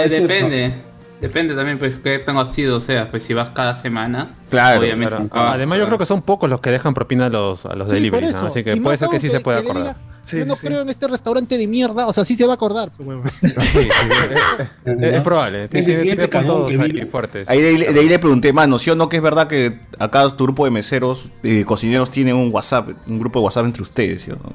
depende. 0.08 0.89
Depende 1.20 1.54
también, 1.54 1.78
pues, 1.78 1.96
qué 1.96 2.18
tan 2.18 2.36
asido 2.38 2.76
o 2.78 2.80
sea. 2.80 3.10
Pues 3.10 3.22
si 3.22 3.34
vas 3.34 3.50
cada 3.50 3.74
semana, 3.74 4.32
Claro, 4.48 4.80
obviamente. 4.80 5.16
Además, 5.32 5.78
yo 5.78 5.86
creo 5.86 5.98
que 5.98 6.06
son 6.06 6.22
pocos 6.22 6.48
los 6.48 6.60
que 6.60 6.70
dejan 6.70 6.94
propina 6.94 7.26
a 7.26 7.28
los, 7.28 7.66
a 7.66 7.74
los 7.74 7.88
Sí, 7.88 7.94
deliveries. 7.96 8.34
Así 8.36 8.64
que 8.64 8.74
Y 8.74 8.80
puede 8.80 8.96
ser 8.96 9.08
que 9.08 9.20
sí 9.20 9.28
se 9.28 9.40
pueda 9.40 9.58
acordar. 9.58 9.82
diga, 9.82 9.96
Sí, 10.22 10.38
Yo 10.38 10.44
no 10.46 10.54
sí. 10.54 10.66
creo 10.66 10.82
en 10.82 10.88
este 10.90 11.08
restaurante 11.08 11.56
de 11.56 11.66
mierda. 11.66 12.06
O 12.06 12.12
sea, 12.12 12.24
sí 12.26 12.36
se 12.36 12.44
va 12.46 12.52
a 12.52 12.54
acordar. 12.54 12.90
pues. 12.96 13.20
Sí, 13.40 13.48
sí, 13.48 13.88
es, 14.84 14.96
es- 14.98 15.14
es 15.14 15.22
probable. 15.22 15.68
Tiene, 15.68 16.02
que 16.28 16.38
ahí 16.38 17.06
fuertes. 17.10 17.48
Ahí 17.48 17.60
de, 17.60 17.68
ahí- 17.68 17.92
de 17.94 18.00
ahí 18.00 18.08
le 18.08 18.18
pregunté, 18.18 18.52
mano, 18.52 18.78
¿sí 18.78 18.90
o 18.90 18.94
no 18.94 19.08
que 19.08 19.16
es 19.16 19.22
verdad 19.22 19.48
que 19.48 19.80
acá 19.98 20.28
tu 20.30 20.44
grupo 20.44 20.64
de 20.66 20.70
meseros, 20.70 21.30
eh, 21.42 21.64
cocineros, 21.66 22.10
tienen 22.10 22.36
un 22.36 22.50
WhatsApp, 22.52 22.90
un 23.06 23.18
grupo 23.18 23.40
de 23.40 23.44
WhatsApp 23.44 23.64
entre 23.64 23.82
ustedes? 23.82 24.22
¿sí 24.22 24.30
o 24.30 24.36
no? 24.36 24.52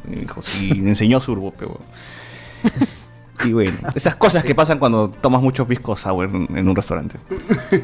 Y 0.62 0.82
me 0.82 0.89
enseñó 0.89 1.19
su 1.19 1.32
grupo, 1.34 1.54
pero... 1.58 1.80
Y 3.43 3.54
bueno, 3.54 3.78
esas 3.93 4.15
cosas 4.15 4.43
que 4.43 4.56
pasan 4.56 4.80
cuando 4.80 5.10
tomas 5.10 5.41
mucho 5.41 5.67
pisco 5.67 5.95
sour 5.95 6.30
en, 6.30 6.48
en 6.56 6.67
un 6.67 6.76
restaurante. 6.76 7.17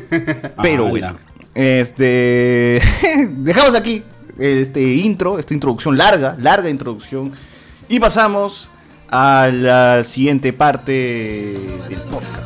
Pero 0.61 0.83
Ala. 0.83 0.89
bueno, 0.89 1.15
este... 1.53 2.81
dejamos 3.29 3.75
aquí 3.75 4.03
este 4.39 4.81
intro, 4.81 5.39
esta 5.39 5.53
introducción 5.53 5.97
larga, 5.97 6.35
larga 6.39 6.69
introducción, 6.69 7.31
y 7.89 7.99
pasamos 7.99 8.69
a 9.09 9.49
la 9.53 10.03
siguiente 10.05 10.53
parte 10.53 10.91
del 11.89 11.99
podcast. 12.09 12.41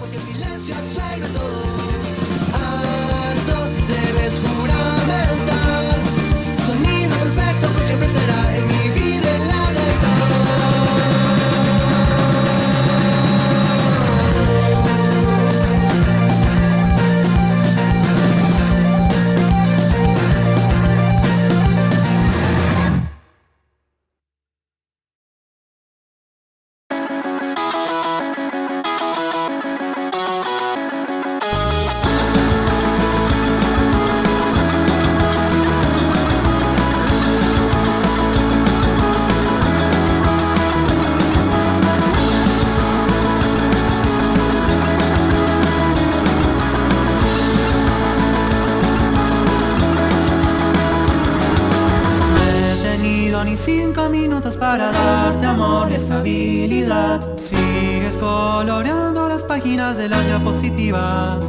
Tenido 53.46 53.46
ni 53.46 53.58
cinco 53.58 54.10
minutos 54.10 54.58
para 54.58 54.92
darte 54.92 55.46
amor 55.46 55.92
y 55.92 55.96
estabilidad. 55.96 57.36
Sigues 57.36 58.18
coloreando 58.18 59.30
las 59.30 59.44
páginas 59.44 59.98
de 59.98 60.10
las 60.10 60.26
diapositivas. 60.26 61.46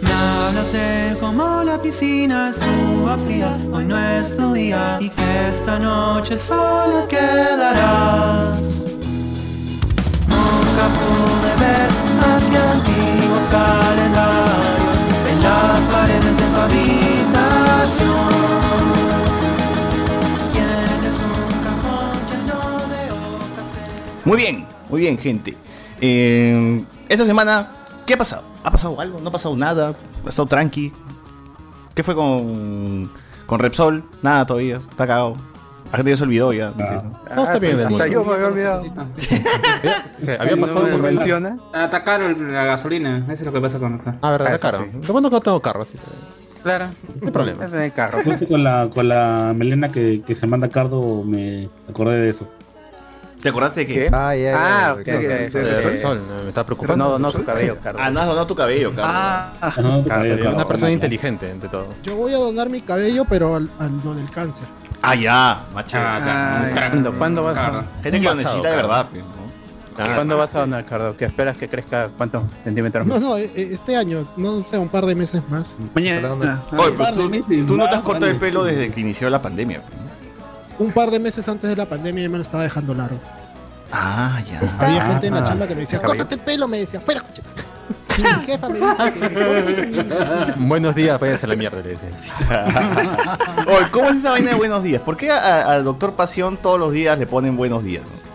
Me 0.00 0.10
hablas 0.12 0.72
de 0.72 1.16
cómo 1.20 1.62
la 1.64 1.78
piscina 1.80 2.50
estuvo 2.50 3.16
fría, 3.26 3.56
hoy 3.72 3.84
no 3.84 3.96
es 3.98 4.36
tu 4.36 4.52
día 4.52 4.98
y 5.00 5.08
que 5.10 5.48
esta 5.48 5.78
noche 5.78 6.36
solo 6.36 7.06
quedarás. 7.08 8.58
Nunca 10.28 10.88
pude 10.98 11.54
ver 11.58 11.88
hacia 12.24 12.72
antiguos 12.72 13.48
calendarios 13.50 14.98
en 15.30 15.42
las 15.42 15.88
paredes 15.88 16.36
de 16.36 16.42
tu 16.42 16.60
habitación. 16.60 18.69
Muy 24.30 24.36
bien, 24.36 24.64
muy 24.88 25.00
bien, 25.00 25.18
gente. 25.18 25.56
Eh, 26.00 26.84
esta 27.08 27.24
semana, 27.24 27.72
¿qué 28.06 28.14
ha 28.14 28.16
pasado? 28.16 28.44
¿Ha 28.62 28.70
pasado 28.70 29.00
algo? 29.00 29.18
¿No 29.20 29.28
ha 29.28 29.32
pasado 29.32 29.56
nada? 29.56 29.92
¿Ha 30.24 30.28
estado 30.28 30.46
tranqui? 30.46 30.92
¿Qué 31.96 32.04
fue 32.04 32.14
con, 32.14 33.10
con 33.46 33.58
Repsol? 33.58 34.04
Nada 34.22 34.46
todavía, 34.46 34.76
está 34.76 34.94
cagado. 35.08 35.34
La 35.90 35.96
gente 35.96 36.12
ya 36.12 36.16
se 36.16 36.22
olvidó 36.22 36.52
ya. 36.52 36.70
no 36.76 36.86
sé. 36.86 36.94
No, 37.34 37.42
está 37.42 37.58
bien. 37.58 37.72
Hasta 37.80 37.86
hermano. 37.88 38.06
yo 38.06 38.24
me 38.24 38.34
había 38.34 38.46
olvidado. 38.46 38.82
¿Qué? 40.24 40.36
¿Había 40.38 40.54
No 40.54 40.60
pasado 40.62 40.86
por 40.86 41.02
menciona. 41.02 41.58
Ah, 41.74 41.86
Está 41.86 42.04
caro 42.04 42.28
la 42.28 42.64
gasolina, 42.66 43.24
eso 43.24 43.32
es 43.32 43.40
lo 43.46 43.52
que 43.52 43.60
pasa 43.60 43.80
con 43.80 43.94
Roxanne. 43.94 44.18
Ah, 44.22 44.30
verdad, 44.30 44.52
Ah, 44.54 44.58
caro. 44.58 44.86
sí. 44.92 44.98
Lo 45.08 45.12
bueno 45.12 45.28
que 45.28 45.34
no 45.34 45.40
tengo 45.40 45.60
carro, 45.60 45.82
así 45.82 45.96
Claro. 46.62 46.84
no 47.20 47.26
hay 47.26 47.32
problema. 47.32 47.64
Es 47.66 47.72
el 47.72 47.92
carro. 47.92 48.20
Justo 48.22 48.46
con 48.46 48.62
la, 48.62 48.88
con 48.90 49.08
la 49.08 49.52
melena 49.56 49.90
que, 49.90 50.22
que 50.24 50.36
se 50.36 50.46
manda 50.46 50.68
Cardo 50.68 51.24
me 51.24 51.68
acordé 51.88 52.20
de 52.20 52.30
eso. 52.30 52.46
¿Te 53.42 53.48
acordaste 53.48 53.80
de 53.80 53.86
qué? 53.86 53.94
¿Qué? 53.94 54.10
Ah, 54.12 54.34
ya, 54.36 54.42
ya, 54.52 54.88
Ah, 54.88 54.92
ok, 54.94 55.00
ok. 55.00 55.06
me 56.44 56.48
está 56.48 56.64
preocupando. 56.64 57.04
no 57.04 57.10
donó 57.10 57.32
su 57.32 57.42
cabello, 57.44 57.76
Carlos. 57.82 58.02
Ah, 58.04 58.10
no 58.10 58.20
has 58.20 58.26
donado 58.26 58.46
tu 58.46 58.54
cabello, 58.54 58.90
Carlos. 58.94 59.06
Ah, 59.14 59.72
no, 59.80 60.04
cabello. 60.04 60.54
Una 60.54 60.66
persona 60.68 60.90
inteligente, 60.90 61.50
ante 61.50 61.68
todo. 61.68 61.86
Yo 62.02 62.16
voy 62.16 62.32
a 62.34 62.36
donar 62.36 62.68
mi 62.68 62.82
cabello, 62.82 63.24
pero 63.28 63.56
al, 63.56 63.70
al 63.78 63.90
lo 64.04 64.14
del 64.14 64.30
cáncer. 64.30 64.66
Ah, 65.02 65.14
ya, 65.14 65.62
macho. 65.74 65.96
Ah, 65.98 66.68
crack. 66.74 66.90
¿cuándo- 66.90 67.12
cuándo 67.14 67.42
vas 67.44 67.56
a- 67.58 67.84
gente 68.02 68.18
que 68.20 68.24
lo 68.26 68.34
necesita 68.34 68.68
de 68.70 68.76
verdad. 68.76 69.06
pues, 69.10 69.22
¿no? 69.22 69.40
Ah, 69.98 70.14
¿Cuándo 70.14 70.38
vas 70.38 70.54
a 70.54 70.60
donar, 70.60 70.86
Cardo? 70.86 71.14
¿Qué 71.16 71.26
esperas 71.26 71.56
que 71.58 71.68
crezca 71.68 72.08
cuántos 72.16 72.44
centímetros 72.62 73.06
No, 73.06 73.14
más? 73.14 73.22
no, 73.22 73.36
eh, 73.36 73.50
eh, 73.54 73.68
este 73.72 73.96
año, 73.96 74.24
no 74.36 74.64
sé, 74.64 74.78
un 74.78 74.88
par 74.88 75.04
de 75.04 75.14
meses 75.14 75.42
más. 75.50 75.74
Mañana. 75.94 76.62
Oye, 76.72 76.92
pero 76.96 77.12
tú, 77.66 77.76
no 77.76 77.88
te 77.88 77.96
has 77.96 78.04
cortado 78.04 78.30
el 78.30 78.36
pelo 78.38 78.64
desde 78.64 78.90
que 78.90 79.00
inició 79.00 79.28
la 79.28 79.42
pandemia. 79.42 79.82
Un 80.80 80.90
par 80.92 81.10
de 81.10 81.18
meses 81.20 81.46
antes 81.48 81.68
de 81.70 81.76
la 81.76 81.86
pandemia 81.86 82.24
ya 82.24 82.28
me 82.30 82.36
lo 82.38 82.42
estaba 82.42 82.62
dejando 82.64 82.94
largo. 82.94 83.20
Ah, 83.92 84.40
ya. 84.48 84.60
Había 84.78 85.02
gente 85.02 85.26
en 85.26 85.34
la 85.34 85.40
ah, 85.40 85.44
chamba 85.44 85.66
que 85.68 85.74
me 85.74 85.82
decía, 85.82 85.98
cabello. 86.00 86.18
córtate 86.18 86.34
el 86.36 86.40
pelo, 86.40 86.66
me 86.66 86.78
decía, 86.78 87.00
fuera, 87.00 87.20
coche". 87.20 87.42
Y 88.18 88.22
mi 88.22 88.44
jefa 88.44 88.68
me 88.68 88.80
dice 88.80 89.12
que. 89.12 90.54
Buenos 90.56 90.94
días, 90.94 91.18
váyanse 91.20 91.46
a 91.46 91.48
la 91.48 91.56
mierda, 91.56 91.80
le 91.80 91.90
dicen. 91.90 92.10
Oye, 93.68 93.90
¿cómo 93.92 94.08
es 94.10 94.16
esa 94.16 94.30
vaina 94.32 94.50
de 94.50 94.56
buenos 94.56 94.82
días? 94.82 95.00
¿Por 95.02 95.16
qué 95.16 95.30
a- 95.30 95.70
al 95.72 95.84
doctor 95.84 96.14
Pasión 96.14 96.56
todos 96.56 96.78
los 96.78 96.92
días 96.92 97.18
le 97.18 97.26
ponen 97.26 97.56
buenos 97.56 97.84
días? 97.84 98.02
no? 98.04 98.29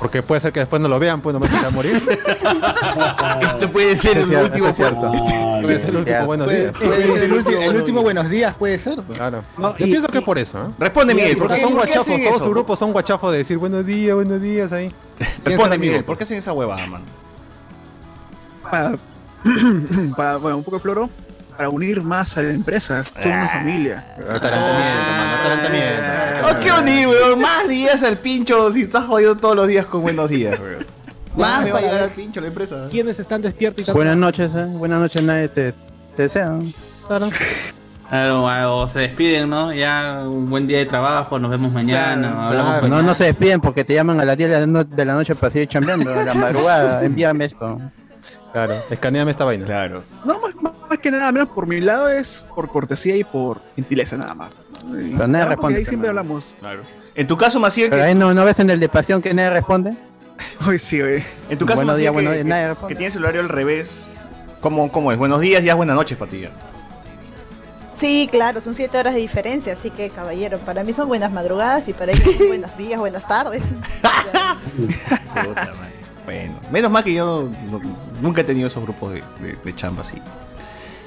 Porque 0.00 0.22
puede 0.22 0.40
ser 0.40 0.50
que 0.50 0.60
después 0.60 0.80
no 0.80 0.88
lo 0.88 0.98
vean, 0.98 1.20
pues 1.20 1.34
no 1.34 1.40
me 1.40 1.46
a 1.46 1.70
morir. 1.70 2.02
Este 3.42 3.68
puede 3.68 3.94
ser 3.96 4.16
Eso 4.16 4.20
es 4.20 4.24
el 4.24 4.26
cierto, 4.28 4.46
último 4.46 4.72
cierto. 4.72 5.12
Puede 5.60 5.78
ser 5.78 5.90
el 5.90 5.96
último 5.98 6.24
buenos 6.24 6.46
Puede, 6.46 6.60
días. 6.60 6.72
puede 6.78 7.12
ser 7.12 7.22
el, 7.24 7.32
último, 7.34 7.60
el 7.60 8.02
buenos 8.02 8.30
días, 8.30 8.54
puede 8.56 8.78
ser. 8.78 9.02
pues. 9.02 9.18
Claro. 9.18 9.42
Yo 9.58 9.74
pienso 9.84 10.08
que 10.08 10.18
es 10.18 10.24
por 10.24 10.38
eso, 10.38 10.58
¿eh? 10.58 10.70
Responde, 10.78 11.14
Miguel. 11.14 11.36
¿por 11.36 11.48
Porque 11.48 11.60
son 11.60 11.74
guachafos, 11.74 12.08
hacen 12.08 12.24
todo 12.24 12.34
eso? 12.36 12.44
su 12.44 12.50
grupo 12.50 12.76
son 12.76 12.92
guachafos 12.92 13.30
de 13.32 13.38
decir 13.38 13.58
buenos 13.58 13.84
días, 13.84 14.14
buenos 14.14 14.40
días 14.40 14.72
ahí. 14.72 14.90
Responde, 15.44 15.76
Miguel. 15.76 16.02
¿Por 16.02 16.16
qué 16.16 16.24
hacen 16.24 16.38
esa 16.38 16.54
huevada, 16.54 16.86
mano? 16.86 17.04
Para, 18.62 18.98
para, 20.16 20.36
bueno, 20.38 20.56
un 20.56 20.64
poco 20.64 20.78
de 20.78 20.80
floro. 20.80 21.10
Para 21.60 21.68
unir 21.68 22.00
más 22.02 22.38
a 22.38 22.42
la 22.42 22.52
empresa. 22.52 23.00
Es 23.00 23.12
toda 23.12 23.26
una 23.36 23.48
familia. 23.50 24.02
Atarantamiento, 24.30 25.02
mano, 25.12 25.34
atarantamiento. 25.34 26.02
Oh, 26.46 26.64
qué 26.64 26.72
bonito, 26.72 27.10
weón. 27.10 27.38
Más 27.42 27.68
días 27.68 28.02
al 28.02 28.16
pincho 28.16 28.72
si 28.72 28.80
estás 28.80 29.04
jodido 29.04 29.36
todos 29.36 29.56
los 29.56 29.68
días 29.68 29.84
con 29.84 30.00
buenos 30.00 30.30
días, 30.30 30.58
weón. 30.58 30.86
Más 31.36 31.62
me 31.62 31.70
va 31.70 31.80
a 31.80 31.82
llegar 31.82 32.00
al 32.00 32.10
pincho 32.12 32.40
la 32.40 32.46
empresa. 32.46 32.88
¿Quiénes 32.90 33.20
están 33.20 33.42
despiertos 33.42 33.86
y 33.86 33.92
Buenas 33.92 34.16
noches, 34.16 34.50
¿eh? 34.56 34.64
Buenas 34.70 35.00
noches, 35.00 35.22
nadie 35.22 35.48
te, 35.48 35.72
te 36.16 36.22
desea. 36.22 36.50
Claro. 37.06 37.28
Claro, 38.08 38.78
o 38.78 38.88
se 38.88 39.00
despiden, 39.00 39.50
¿no? 39.50 39.70
Ya 39.74 40.22
un 40.26 40.48
buen 40.48 40.66
día 40.66 40.78
de 40.78 40.86
trabajo, 40.86 41.38
nos 41.38 41.50
vemos 41.50 41.70
mañana. 41.70 42.28
hablamos 42.28 42.52
Claro, 42.52 42.76
no, 42.76 42.88
mañana. 42.88 43.02
no 43.02 43.14
se 43.14 43.24
despiden 43.24 43.60
porque 43.60 43.84
te 43.84 43.92
llaman 43.92 44.18
a 44.18 44.24
las 44.24 44.38
10 44.38 44.48
de 44.48 44.60
la, 44.60 44.66
no- 44.66 44.82
de 44.84 45.04
la 45.04 45.12
noche 45.12 45.34
para 45.34 45.52
seguir 45.52 45.68
chambeando, 45.68 46.10
a 46.10 46.24
la 46.24 46.32
madrugada, 46.32 47.04
envíame 47.04 47.44
esto. 47.44 47.78
Claro, 48.50 48.76
escaneame 48.88 49.30
esta 49.32 49.44
vaina. 49.44 49.66
Claro. 49.66 50.02
No, 50.24 50.40
más, 50.40 50.54
más- 50.56 50.72
más 50.90 50.98
que 50.98 51.10
nada, 51.10 51.30
menos 51.32 51.48
por 51.48 51.66
mi 51.66 51.80
lado 51.80 52.08
es 52.08 52.46
por 52.54 52.68
cortesía 52.68 53.16
y 53.16 53.24
por 53.24 53.62
gentileza 53.76 54.16
nada 54.16 54.34
más. 54.34 54.50
Pero 54.82 55.26
nadie 55.28 55.44
responde. 55.46 55.78
ahí 55.78 55.84
siempre 55.86 56.08
hermano. 56.10 56.20
hablamos. 56.30 56.56
Claro. 56.60 56.82
En 57.14 57.26
tu 57.26 57.36
caso, 57.36 57.58
Maciel, 57.60 57.90
Pero 57.90 58.02
que, 58.02 58.08
ahí 58.08 58.14
no, 58.14 58.34
no 58.34 58.44
ves 58.44 58.58
en 58.60 58.70
el 58.70 58.80
de 58.80 58.88
pasión 58.88 59.22
que 59.22 59.32
nadie 59.32 59.50
responde. 59.50 59.96
Uy, 60.68 60.78
sí, 60.78 61.00
güey. 61.00 61.22
en 61.48 61.58
tu 61.58 61.64
caso, 61.66 61.76
Buenos 61.78 61.94
Maciel, 61.94 62.00
días, 62.02 62.10
que, 62.10 62.14
buenos 62.14 62.32
días, 62.34 62.42
que- 62.44 62.48
nadie 62.48 62.62
que 62.62 62.68
responde. 62.70 62.94
tienes 62.96 63.16
el 63.16 63.22
horario 63.24 63.40
al 63.40 63.48
revés. 63.48 63.90
¿Cómo, 64.60 64.90
¿Cómo 64.92 65.10
es? 65.12 65.18
Buenos 65.18 65.40
días, 65.40 65.62
ya 65.64 65.72
es 65.72 65.76
buenas 65.76 65.96
noches 65.96 66.18
para 66.18 66.30
ti. 66.30 66.40
ya. 66.40 66.50
Sí, 67.94 68.28
claro, 68.30 68.60
son 68.62 68.74
siete 68.74 68.96
horas 68.98 69.12
de 69.14 69.20
diferencia, 69.20 69.74
así 69.74 69.90
que 69.90 70.08
caballero, 70.10 70.58
para 70.58 70.82
mí 70.84 70.92
son 70.94 71.06
buenas 71.08 71.30
madrugadas 71.30 71.86
y 71.88 71.92
para 71.92 72.12
ellos 72.12 72.34
son 72.36 72.48
buenos 72.48 72.74
días, 72.78 72.98
buenas 72.98 73.28
tardes. 73.28 73.62
Puta 74.76 75.54
madre. 75.54 75.90
Bueno, 76.24 76.54
menos 76.70 76.90
mal 76.90 77.04
que 77.04 77.12
yo 77.14 77.50
no- 77.70 77.80
nunca 78.22 78.40
he 78.40 78.44
tenido 78.44 78.68
esos 78.68 78.82
grupos 78.82 79.12
de, 79.12 79.22
de, 79.40 79.56
de 79.62 79.74
chamba 79.76 80.02
así. 80.02 80.16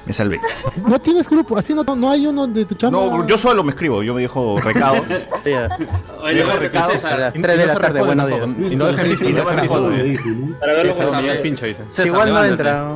Me 0.06 0.12
salvé. 0.12 0.40
No 0.86 1.00
tienes 1.00 1.28
grupo, 1.28 1.56
así 1.56 1.72
no, 1.74 1.82
no 1.82 2.10
hay 2.10 2.26
uno 2.26 2.46
de 2.46 2.64
tu 2.66 2.74
chamba. 2.74 2.98
No, 2.98 3.26
yo 3.26 3.38
solo 3.38 3.64
me 3.64 3.70
escribo, 3.70 4.02
yo 4.02 4.12
me 4.14 4.22
dejo 4.22 4.60
recados. 4.60 5.00
Oye, 6.22 6.34
Dejo 6.34 6.56
recados. 6.58 6.92
César, 6.92 7.12
A 7.14 7.18
las 7.18 7.36
Y 7.36 7.40
3 7.40 7.58
de 7.58 7.66
la 7.66 7.74
tarde, 7.74 8.02
buenos 8.02 8.28
días. 8.28 8.46
Y 8.72 8.76
no 8.76 8.86
dejan 8.86 9.08
listo, 9.08 9.28
y 9.28 9.32
no 9.32 9.38
dejan 9.38 9.56
listo 9.56 9.74
todavía. 9.74 10.20
Para 10.60 10.72
verlo. 10.74 11.12
Miguel 11.16 11.40
Pincho 11.40 11.66
dice. 11.66 11.82
César, 11.88 12.06
Igual 12.06 12.32
no 12.34 12.44
entra. 12.44 12.86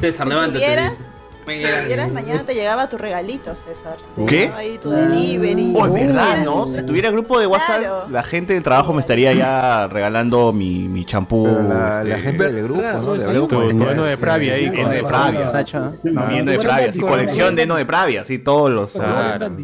César, 0.00 0.26
levántate. 0.26 0.64
Si 1.46 1.62
tuvieras, 1.84 2.12
mañana 2.12 2.42
te 2.44 2.54
llegaba 2.54 2.88
tu 2.88 2.96
regalito, 2.98 3.54
César. 3.56 3.96
Te 4.16 4.26
¿Qué? 4.26 4.52
Ahí 4.56 4.78
tu 4.78 4.90
delivery. 4.90 5.72
Oh, 5.76 5.86
es 5.86 5.92
verdad, 5.92 6.44
¿no? 6.44 6.66
Si 6.66 6.82
tuviera 6.82 7.10
grupo 7.10 7.38
de 7.40 7.46
WhatsApp, 7.46 7.80
Claro. 7.80 8.06
la 8.10 8.22
gente 8.22 8.54
del 8.54 8.62
trabajo 8.62 8.92
me 8.92 9.00
estaría 9.00 9.32
ya 9.32 9.86
regalando 9.88 10.52
mi, 10.52 10.88
mi 10.88 11.04
champú. 11.04 11.46
La, 11.46 11.98
este, 11.98 12.08
la 12.10 12.18
gente 12.18 12.44
del 12.52 12.62
grupo, 12.64 12.80
Claro, 12.80 13.00
¿no? 13.02 13.12
De 13.14 13.24
Tu, 13.34 13.46
tu 13.48 13.68
Señales, 13.70 13.92
heno 13.94 14.04
de 14.04 14.16
Pravia 14.18 14.54
ahí. 14.54 14.66
Heno 14.66 14.88
de 14.90 15.02
Pravia. 15.02 15.52
Mi 16.28 16.38
heno 16.38 16.50
de 16.50 16.58
Pravia, 16.58 16.92
sí, 16.92 17.00
colección 17.00 17.56
de 17.56 17.62
heno 17.62 17.76
de 17.76 17.84
Pravia, 17.86 18.24
sí, 18.24 18.38
todos 18.38 18.70
los. 18.70 18.92
Claro. 18.92 19.56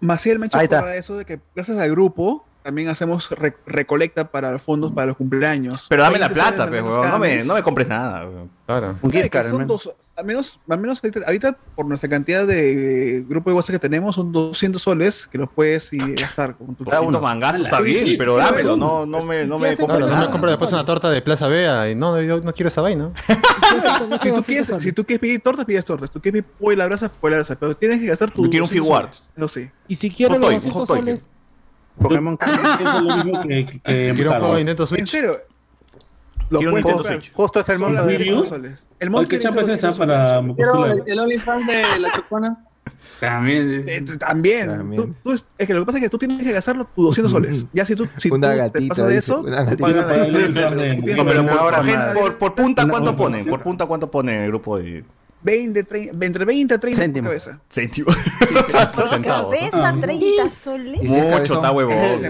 Maciel 0.00 0.38
me 0.38 0.46
ha 0.46 0.48
hecho 0.48 0.58
Ahí 0.58 0.64
está. 0.64 0.78
acordar 0.78 0.96
eso 0.96 1.16
de 1.16 1.24
que 1.24 1.40
gracias 1.54 1.78
al 1.78 1.90
grupo 1.90 2.44
también 2.62 2.88
hacemos 2.88 3.30
re- 3.30 3.56
recolecta 3.66 4.30
para 4.30 4.50
los 4.50 4.60
fondos 4.62 4.92
para 4.92 5.06
los 5.08 5.16
cumpleaños. 5.16 5.86
Pero 5.88 6.02
dame 6.02 6.18
la 6.18 6.28
20 6.28 6.40
soles 6.42 6.54
plata, 6.56 6.70
pues, 6.70 7.10
no 7.12 7.18
me, 7.18 7.44
no 7.44 7.54
me 7.54 7.62
compres 7.62 7.88
nada. 7.88 8.26
weón. 8.28 8.50
Claro. 8.66 8.98
Un 9.02 9.10
gift 9.10 9.24
que 9.24 9.30
card, 9.30 9.48
son 9.48 9.66
dos, 9.66 9.90
al 10.20 10.26
menos, 10.26 10.60
al 10.68 10.78
menos 10.78 11.00
ahorita, 11.02 11.20
ahorita, 11.26 11.56
por 11.74 11.86
nuestra 11.86 12.08
cantidad 12.08 12.46
de 12.46 13.24
grupo 13.28 13.50
de 13.50 13.56
WhatsApp 13.56 13.74
que 13.74 13.78
tenemos 13.80 14.14
son 14.14 14.30
200 14.32 14.80
soles 14.80 15.26
que 15.26 15.38
los 15.38 15.48
puedes 15.50 15.92
y 15.92 15.98
gastar 16.14 16.56
con 16.56 16.74
tu 16.74 16.84
200 16.84 17.20
mangazos 17.20 17.62
está 17.62 17.80
bien, 17.80 18.16
pero 18.18 18.36
dámelo, 18.36 18.76
no, 18.76 19.06
no 19.06 19.22
me, 19.22 19.44
no 19.46 19.58
me 19.58 19.70
¿Qué 19.70 19.76
compres 19.78 19.98
Claro, 20.06 20.16
no 20.16 20.26
me 20.26 20.30
compro 20.30 20.50
después 20.50 20.72
una 20.72 20.84
torta 20.84 21.10
de 21.10 21.22
Plaza 21.22 21.48
Vea 21.48 21.90
y 21.90 21.94
no, 21.94 22.20
yo 22.22 22.40
no 22.40 22.52
quiero 22.54 22.68
esa 22.68 22.80
vaina. 22.82 23.12
Si 24.20 24.32
tú, 24.32 24.42
quieres, 24.42 24.72
si 24.78 24.92
tú 24.92 25.04
quieres 25.04 25.20
pedir 25.20 25.40
tortas, 25.40 25.64
pides 25.64 25.84
tortas. 25.84 26.08
Si 26.08 26.12
tú 26.14 26.20
quieres 26.20 26.42
pedir 26.42 26.56
pollo 26.58 26.76
la 26.76 26.86
brasa, 26.86 27.08
pollo 27.08 27.30
la 27.32 27.36
brasa. 27.38 27.56
Pero 27.56 27.76
tienes 27.76 28.00
que 28.00 28.06
gastar 28.06 28.30
tu. 28.30 28.42
Yo 28.44 28.50
quiero 28.50 28.64
un 28.64 28.68
200 28.68 28.84
figuart. 28.84 29.12
soles. 29.14 29.30
No 29.36 29.48
sé. 29.48 29.72
Y 29.86 29.94
si 29.94 30.10
quiero 30.10 30.32
Hot 30.34 30.40
los 30.40 30.48
toy, 30.48 30.54
200 30.56 30.78
hot 30.80 30.86
toy. 30.88 30.98
soles, 30.98 31.26
Pokémon 32.00 32.38
Eso 32.80 32.96
es 32.96 33.02
lo 33.02 33.16
mismo 33.16 33.42
que, 33.42 33.66
que, 33.66 33.80
que 33.80 34.12
Quiero 34.14 34.32
un 34.32 34.38
juego 34.38 34.54
de 34.56 34.64
Nintendo 34.64 34.82
En 34.82 34.88
Switch. 34.88 35.08
serio. 35.08 35.40
Quiero 36.58 36.74
un 36.74 36.82
puedes 36.82 36.84
Nintendo 36.84 36.96
comprar. 37.02 37.20
Switch. 37.22 37.32
Justo 37.34 37.60
es 37.60 37.68
el 37.68 37.80
los 37.80 38.06
de... 38.06 38.48
Soles. 38.48 38.88
El 38.98 39.10
¿Qué 39.10 39.28
que 39.28 39.38
chamba 39.38 39.62
es 39.62 39.68
esa 39.68 39.88
200 39.88 39.98
para 39.98 40.42
postular? 40.42 40.90
el, 40.96 41.02
el 41.12 41.18
OnlyFans 41.18 41.66
de 41.66 41.82
la 42.00 42.12
chocona. 42.14 42.66
También. 43.20 43.84
Eh, 43.86 44.02
También. 44.18 44.66
También. 44.68 45.02
Tú- 45.02 45.14
tú 45.22 45.32
es, 45.32 45.66
que 45.66 45.74
lo 45.74 45.80
que 45.80 45.86
pasa 45.86 45.98
es 45.98 46.04
que 46.04 46.10
tú 46.10 46.18
tienes 46.18 46.42
que 46.42 46.52
gastar 46.52 46.76
tus 46.94 47.04
200 47.04 47.30
soles. 47.30 47.66
Ya 47.72 47.84
si 47.84 47.94
tú, 47.94 48.08
si 48.16 48.30
Una 48.30 48.48
tú 48.48 48.52
te 48.52 48.56
gatita, 48.58 48.88
pasas 48.94 49.06
de 49.08 49.14
dice, 49.14 49.24
eso, 49.32 49.40
una 49.40 49.62
gatita. 49.64 49.88
No, 51.16 51.24
pero 51.24 51.46
por, 52.14 52.38
por, 52.38 52.54
punta, 52.54 52.86
¿cuánto 52.88 53.16
ponen? 53.16 53.44
Por 53.46 53.62
punta, 53.62 53.86
¿cuánto 53.86 54.10
ponen 54.10 54.36
en 54.36 54.42
el 54.44 54.48
grupo 54.48 54.78
de 54.78 55.04
veinte, 55.42 55.84
trein- 55.86 56.10
entre 56.22 56.44
20 56.44 56.74
a 56.74 56.78
30 56.78 56.96
por 56.96 57.04
Céntimo. 57.04 57.28
cabeza. 57.28 57.60
céntimos? 57.70 58.14
Por 58.94 59.22
cabeza, 59.22 59.94
30 60.00 60.50
soles. 60.50 61.00
Y 61.02 61.08
Mucho, 61.08 61.54
está 61.54 61.70
huevón. 61.72 62.22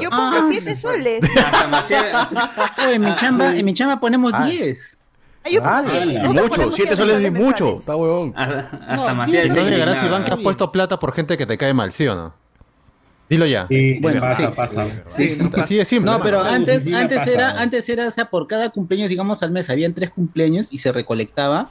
Yo 0.00 0.10
pongo 0.10 0.48
7 0.48 0.76
soles. 0.76 1.24
Hasta 1.36 1.68
Maciel- 1.68 2.84
Oye, 2.86 2.94
en 2.94 3.02
mi 3.02 3.16
chamba, 3.16 3.56
en 3.56 3.64
mi 3.64 3.74
chamba 3.74 4.00
ponemos 4.00 4.32
10. 4.46 5.00
Ay, 5.44 5.52
yo 5.54 5.60
pongo 5.62 5.74
Ah, 5.74 5.82
y 6.04 6.16
Y 6.16 6.18
mucho, 6.18 6.48
ponemos 6.48 6.56
7 6.56 6.72
siete 6.74 6.96
soles 6.96 7.24
es 7.24 7.32
mucho. 7.32 7.74
Está 7.74 7.94
huevón. 7.96 8.32
Hasta 8.36 8.96
No, 8.96 9.14
Maciel 9.14 9.48
No 9.54 9.62
llegarás. 9.68 10.04
Iván 10.04 10.24
que 10.24 10.32
has 10.32 10.40
puesto 10.40 10.72
plata 10.72 10.98
por 10.98 11.12
gente 11.12 11.36
que 11.36 11.46
te 11.46 11.56
cae 11.56 11.72
mal, 11.72 11.92
¿sí 11.92 12.06
o 12.08 12.14
no? 12.14 12.45
Dilo 13.28 13.46
ya. 13.46 13.66
Sí, 13.66 13.98
Bueno, 14.00 14.20
pasa, 14.20 14.50
sí. 14.50 14.56
pasa. 14.56 14.86
Sí, 15.06 15.36
no 15.40 15.50
Así 15.60 15.76
de 15.76 15.84
simple. 15.84 16.10
No, 16.10 16.22
pero 16.22 16.40
antes, 16.40 16.84
Sí, 16.84 16.94
antes 16.94 17.18
pasa. 17.18 17.30
era, 17.32 17.50
antes 17.60 17.88
era, 17.88 18.06
o 18.06 18.10
sea, 18.10 18.26
por 18.30 18.46
cada 18.46 18.70
cumpleaños, 18.70 19.08
digamos, 19.08 19.42
al 19.42 19.50
mes 19.50 19.68
habían 19.68 19.94
tres 19.94 20.10
cumpleaños 20.10 20.68
y 20.70 20.78
se 20.78 20.92
recolectaba. 20.92 21.70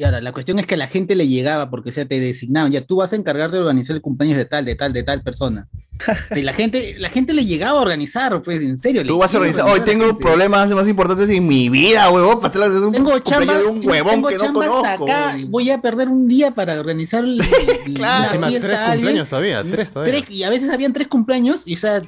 Y 0.00 0.04
ahora, 0.04 0.22
la 0.22 0.32
cuestión 0.32 0.58
es 0.58 0.66
que 0.66 0.76
a 0.76 0.78
la 0.78 0.86
gente 0.86 1.14
le 1.14 1.28
llegaba, 1.28 1.68
porque 1.68 1.90
o 1.90 1.92
sea, 1.92 2.06
te 2.06 2.18
designaban, 2.18 2.72
ya 2.72 2.80
tú 2.80 2.96
vas 2.96 3.12
a 3.12 3.16
encargar 3.16 3.50
de 3.50 3.58
organizar 3.58 3.94
el 3.94 4.00
cumpleaños 4.00 4.38
de 4.38 4.46
tal, 4.46 4.64
de 4.64 4.74
tal, 4.74 4.94
de 4.94 5.02
tal 5.02 5.22
persona. 5.22 5.68
Y 6.34 6.40
la 6.40 6.54
gente, 6.54 6.94
la 6.98 7.10
gente 7.10 7.34
le 7.34 7.44
llegaba 7.44 7.78
a 7.80 7.82
organizar, 7.82 8.40
pues, 8.40 8.62
en 8.62 8.78
serio. 8.78 9.04
Tú 9.04 9.18
vas 9.18 9.34
a 9.34 9.36
organizar. 9.36 9.66
Hoy 9.68 9.80
tengo 9.80 10.06
gente. 10.06 10.22
problemas 10.22 10.70
más 10.70 10.88
importantes 10.88 11.28
en 11.28 11.46
mi 11.46 11.68
vida, 11.68 12.08
huevón. 12.10 12.40
Para 12.40 12.64
estar 12.66 12.82
un 12.82 12.92
Tengo 12.92 13.18
chamba, 13.18 13.58
de 13.58 13.66
un 13.66 13.86
huevón 13.86 14.14
tengo 14.14 14.28
que 14.28 14.36
no 14.38 14.52
conozco. 14.54 15.04
acá, 15.04 15.36
voy 15.48 15.68
a 15.68 15.82
perder 15.82 16.08
un 16.08 16.26
día 16.28 16.50
para 16.52 16.80
organizar 16.80 17.22
el, 17.22 17.38
Claro. 17.94 18.40
la 18.40 18.48
fiesta 18.48 18.68
tres 18.68 18.80
cumpleaños 18.92 19.28
todavía, 19.28 19.62
tres 19.70 19.90
todavía. 19.90 20.14
Tres- 20.24 20.30
y 20.30 20.42
a 20.44 20.48
veces 20.48 20.70
habían 20.70 20.94
tres 20.94 21.08
cumpleaños 21.08 21.60
y 21.66 21.74
o 21.74 21.76
sea 21.76 22.00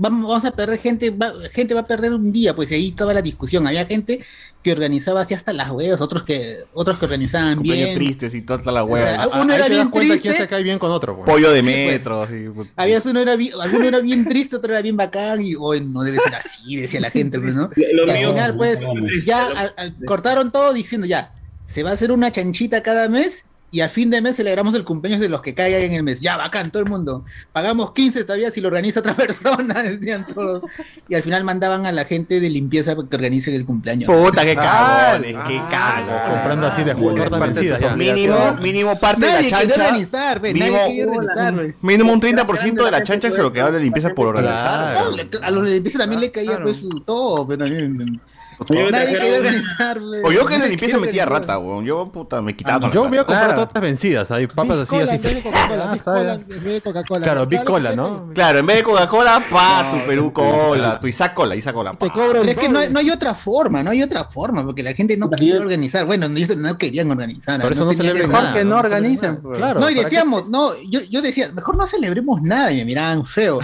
vamos, 0.00 0.28
vamos 0.28 0.44
a 0.44 0.50
perder 0.52 0.78
gente 0.78 1.10
va, 1.10 1.32
gente 1.52 1.74
va 1.74 1.80
a 1.80 1.86
perder 1.86 2.12
un 2.14 2.32
día 2.32 2.54
pues 2.54 2.72
ahí 2.72 2.88
estaba 2.88 3.12
la 3.14 3.22
discusión 3.22 3.66
había 3.66 3.84
gente 3.84 4.20
que 4.62 4.72
organizaba 4.72 5.20
así 5.20 5.34
hasta 5.34 5.52
las 5.52 5.70
huevas 5.70 6.00
otros 6.00 6.22
que 6.22 6.58
otros 6.72 6.98
que 6.98 7.04
organizaban 7.04 7.54
Cumpleaños 7.56 7.86
bien 7.88 7.98
tristes 7.98 8.34
y 8.34 8.42
toda 8.44 8.72
la 8.72 8.82
O 8.84 8.96
sea, 8.96 9.26
hueva. 9.26 9.42
uno 9.42 9.52
Ahí 9.52 9.58
era 9.58 9.64
te 9.66 9.70
das 9.70 9.70
bien 9.70 9.90
cuenta 9.90 10.12
quién 10.14 10.22
triste 10.22 10.42
se 10.42 10.48
cae 10.48 10.62
bien 10.62 10.78
con 10.78 10.90
otro. 10.90 11.16
pues. 11.16 11.26
Pollo 11.26 11.50
de 11.52 11.60
Sí, 11.62 11.66
pues. 11.66 11.86
metro, 11.86 12.22
así. 12.22 12.46
pues. 12.54 12.68
había 12.76 13.02
uno 13.04 13.20
era 13.20 13.36
bien, 13.36 13.52
alguno 13.60 13.84
era 13.84 14.00
bien 14.00 14.24
triste 14.26 14.56
otro 14.56 14.72
era 14.72 14.82
bien 14.82 14.96
bacán 14.96 15.40
y 15.42 15.54
hoy 15.54 15.80
no 15.84 16.02
debe 16.02 16.18
ser 16.18 16.34
así 16.34 16.76
decía 16.76 17.00
la 17.00 17.10
gente 17.10 17.38
pues 17.38 17.54
no 17.56 17.70
Lo 17.94 18.06
y 18.06 18.10
al 18.10 18.30
final 18.30 18.56
pues 18.56 18.80
ya 19.24 19.72
cortaron 20.06 20.50
todo 20.50 20.72
diciendo 20.72 21.06
ya 21.06 21.32
se 21.64 21.82
va 21.82 21.90
a 21.90 21.92
hacer 21.92 22.10
una 22.10 22.32
chanchita 22.32 22.82
cada 22.82 23.08
mes 23.08 23.44
y 23.72 23.80
a 23.82 23.88
fin 23.88 24.10
de 24.10 24.20
mes 24.20 24.36
celebramos 24.36 24.74
el 24.74 24.84
cumpleaños 24.84 25.20
de 25.20 25.28
los 25.28 25.40
que 25.42 25.54
caigan 25.54 25.82
en 25.82 25.92
el 25.92 26.02
mes. 26.02 26.20
Ya, 26.20 26.36
bacán, 26.36 26.70
todo 26.72 26.82
el 26.82 26.88
mundo. 26.88 27.24
Pagamos 27.52 27.92
15 27.92 28.24
todavía 28.24 28.50
si 28.50 28.60
lo 28.60 28.68
organiza 28.68 29.00
otra 29.00 29.14
persona, 29.16 29.82
decían 29.82 30.26
todos. 30.26 30.62
Y 31.08 31.14
al 31.14 31.22
final 31.22 31.44
mandaban 31.44 31.86
a 31.86 31.92
la 31.92 32.04
gente 32.04 32.40
de 32.40 32.50
limpieza 32.50 32.96
para 32.96 33.08
que 33.08 33.16
organicen 33.16 33.54
el 33.54 33.64
cumpleaños. 33.64 34.10
Puta, 34.10 34.42
qué 34.42 34.56
Ah, 34.58 35.10
cagones, 35.12 35.36
qué 35.46 35.60
cagones. 35.70 36.30
Comprando 36.30 36.66
así 36.66 36.82
de 36.84 37.78
ya. 37.78 37.94
Mínimo, 37.96 38.54
mínimo 38.60 38.98
parte 38.98 39.26
de 39.26 39.42
la 39.42 39.48
chancha. 39.48 39.84
organizar, 39.86 40.40
ve, 40.40 40.52
mínimo- 40.54 40.76
nadie 40.76 41.04
organizar, 41.06 41.54
ve. 41.54 41.74
Mínimo 41.82 42.12
un 42.12 42.20
30% 42.20 42.84
de 42.84 42.90
la 42.90 43.02
chancha 43.02 43.30
se 43.30 43.40
lo 43.42 43.52
que 43.52 43.62
va 43.62 43.70
de 43.70 43.80
limpieza 43.80 44.10
por 44.10 44.26
organizar. 44.26 44.94
No, 45.04 45.10
le- 45.16 45.28
a 45.42 45.50
los 45.50 45.64
de 45.64 45.70
limpieza 45.74 45.98
también 45.98 46.20
le 46.20 46.30
caía 46.32 46.58
pues 46.60 46.78
su 46.78 46.88
todo, 47.00 47.46
pero 47.46 47.58
también. 47.58 48.20
Yo 48.68 48.90
Nadie 48.90 48.90
trajeron- 48.90 49.20
quería 49.20 49.38
organizar, 49.38 50.00
ve. 50.00 50.22
O 50.24 50.32
yo 50.32 50.44
que 50.46 50.52
de 50.54 50.58
Nadie 50.58 50.70
limpieza 50.70 50.98
metía 50.98 51.24
rata, 51.24 51.58
weón. 51.58 51.84
Yo, 51.84 52.06
puta, 52.12 52.42
me 52.42 52.54
quitaba 52.54 52.80
con 52.80 52.90
Yo 52.92 53.02
la 53.04 53.08
voy 53.08 53.18
a 53.18 53.24
comprar 53.24 53.46
Claro. 53.46 53.60
tortas 53.62 53.82
vencidas, 53.82 54.30
hay 54.30 54.46
papas 54.46 54.78
así, 54.78 54.96
Big 54.96 55.08
así. 55.08 55.18
Cola, 55.18 55.20
en 55.20 55.22
vez 55.22 55.34
de 55.34 55.42
Coca-Cola, 55.42 55.84
Ah, 55.90 56.34
en 56.34 56.46
vez 56.48 56.64
de 56.64 56.80
Coca-Cola. 56.82 57.24
Claro, 57.24 57.46
Big 57.46 57.64
Cola, 57.64 57.96
¿no? 57.96 58.30
Claro, 58.34 58.58
en 58.58 58.66
vez 58.66 58.76
de 58.76 58.82
Coca-Cola, 58.82 59.42
pa, 59.50 59.90
tu 59.90 60.06
Perú 60.06 60.32
Cola, 60.32 61.00
tu 61.00 61.06
Isaac 61.06 61.34
Cola, 61.34 61.56
Isaac 61.56 61.74
Cola, 61.74 61.92
Te 61.92 61.96
pa. 62.06 62.12
cobro 62.12 62.40
Pero 62.40 62.44
es 62.52 62.58
que 62.58 62.68
no, 62.68 62.86
no 62.88 62.98
hay 62.98 63.10
otra 63.10 63.34
forma, 63.34 63.82
no 63.82 63.90
hay 63.90 64.02
otra 64.02 64.24
forma, 64.24 64.64
porque 64.64 64.82
la 64.82 64.92
gente 64.94 65.16
no 65.16 65.30
quiere 65.30 65.58
organizar. 65.58 66.04
Bueno, 66.06 66.28
no, 66.28 66.38
no 66.56 66.78
querían 66.78 67.10
organizar. 67.10 67.60
Por 67.60 67.72
eso 67.72 67.84
no 67.84 67.90
esa- 67.92 68.02
Mejor 68.02 68.52
que 68.52 68.64
no 68.64 68.76
organicen. 68.76 69.36
pues. 69.40 69.56
Claro. 69.58 69.80
No, 69.80 69.88
y 69.90 69.94
¿para 69.94 70.08
qué 70.08 70.14
decíamos, 70.16 70.48
no, 70.48 70.70
yo, 70.88 71.00
yo 71.08 71.22
decía, 71.22 71.50
mejor 71.54 71.76
no 71.76 71.86
celebremos 71.86 72.42
nada, 72.42 72.72
y 72.72 72.76
me 72.78 72.84
miraban 72.84 73.24
feo. 73.26 73.58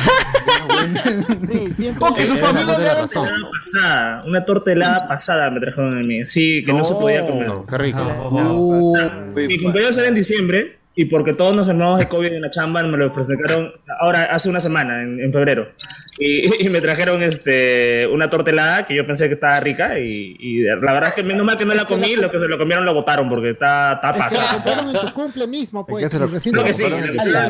Sí, 1.50 1.72
siempre. 1.74 2.06
En 2.16 2.26
su 2.26 2.36
familia 2.36 2.78
la 2.78 2.94
le 3.06 4.28
una 4.28 4.44
torta 4.44 4.72
helada 4.72 4.85
pasada 5.08 5.50
me 5.50 5.60
trajeron 5.60 5.96
a 5.98 6.02
mí. 6.02 6.24
Sí, 6.24 6.62
que 6.64 6.72
no, 6.72 6.84
se 6.84 6.94
podía 6.94 7.22
comer. 7.26 7.46
No, 7.48 7.66
qué 7.66 7.78
rico. 7.78 8.28
Uh, 8.30 8.96
Mi 9.34 9.58
cumpleaños 9.58 9.96
era 9.98 10.08
en 10.08 10.14
diciembre 10.14 10.78
y 10.98 11.04
porque 11.04 11.34
todos 11.34 11.54
nos 11.54 11.68
enfermamos 11.68 11.98
de 12.00 12.08
COVID 12.08 12.32
en 12.32 12.40
la 12.40 12.50
chamba 12.50 12.82
me 12.82 12.96
lo 12.96 13.06
ofrecieron 13.08 13.70
ahora 14.00 14.24
hace 14.30 14.48
una 14.48 14.60
semana, 14.60 15.02
en, 15.02 15.20
en 15.20 15.30
febrero. 15.30 15.68
Y, 16.18 16.64
y 16.64 16.70
me 16.70 16.80
trajeron 16.80 17.22
este 17.22 18.06
una 18.10 18.30
torta 18.30 18.50
helada 18.50 18.86
que 18.86 18.96
yo 18.96 19.06
pensé 19.06 19.26
que 19.28 19.34
estaba 19.34 19.60
rica 19.60 19.98
y, 19.98 20.36
y 20.40 20.62
la 20.62 20.76
verdad 20.94 21.08
es 21.10 21.14
que 21.14 21.22
menos 21.22 21.44
mal 21.44 21.58
que 21.58 21.66
no 21.66 21.74
la 21.74 21.84
comí, 21.84 22.16
los 22.16 22.30
que 22.32 22.38
se 22.40 22.48
lo 22.48 22.56
comieron 22.56 22.86
lo 22.86 22.94
botaron 22.94 23.28
porque 23.28 23.50
está, 23.50 23.92
está 23.94 24.12
Se 24.14 24.18
la 24.18 24.24
pasada. 24.24 24.52
compraron 24.54 24.88
en 24.96 25.00
tu 25.02 25.12
cumple 25.12 25.46
mismo, 25.46 25.84
pues. 25.86 26.10
se 26.10 26.18
lo- 26.18 26.28
te 26.28 26.34
que 26.40 26.40
sí, 26.40 26.50
la- 26.50 27.46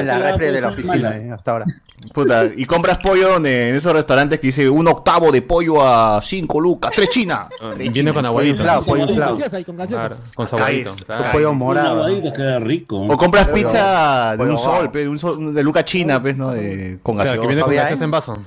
en 0.00 0.06
la 0.06 0.18
refri 0.18 0.46
de 0.46 0.60
la 0.60 0.68
oficina, 0.68 1.16
eh, 1.16 1.30
hasta 1.30 1.50
ahora. 1.52 1.64
Puta, 2.12 2.46
y 2.56 2.64
compras 2.66 2.98
pollo 2.98 3.30
donde, 3.30 3.70
en 3.70 3.76
esos 3.76 3.92
restaurantes 3.92 4.38
que 4.40 4.48
dice 4.48 4.68
un 4.68 4.86
octavo 4.88 5.30
de 5.32 5.42
pollo 5.42 5.80
a 5.86 6.20
5 6.20 6.60
lucas, 6.60 6.92
3 6.94 7.08
chinas. 7.08 7.46
Viene 7.78 8.12
con 8.12 8.26
aguadito. 8.26 8.56
inflado, 8.56 8.82
pollo 8.82 9.02
Con 9.02 9.10
inflado. 9.10 9.32
gaseosa 9.36 9.60
y 9.60 9.64
con 9.64 9.76
gaseosa. 9.76 10.08
Claro, 10.08 10.16
con 10.34 10.46
es. 10.70 10.90
claro. 11.06 11.32
Pollo 11.32 11.54
morado. 11.54 12.08
¿no? 12.08 12.32
queda 12.32 12.58
rico. 12.58 13.00
O 13.00 13.16
compras 13.16 13.46
Pollo- 13.48 13.54
pizza 13.54 14.32
de 14.32 14.38
pollo 14.38 14.50
un 14.52 14.58
sol, 14.58 14.90
pe, 14.90 14.98
de, 15.00 15.08
un 15.08 15.18
sol- 15.18 15.54
de 15.54 15.62
luca 15.62 15.84
china, 15.84 16.20
pues, 16.20 16.36
¿no? 16.36 16.50
De, 16.50 16.98
con 17.02 17.14
Claro, 17.14 17.30
gaseosa. 17.30 17.40
que 17.42 17.46
viene 17.48 17.62
con 17.62 17.74
gaseosa 17.74 18.04
en 18.04 18.10
vaso. 18.10 18.38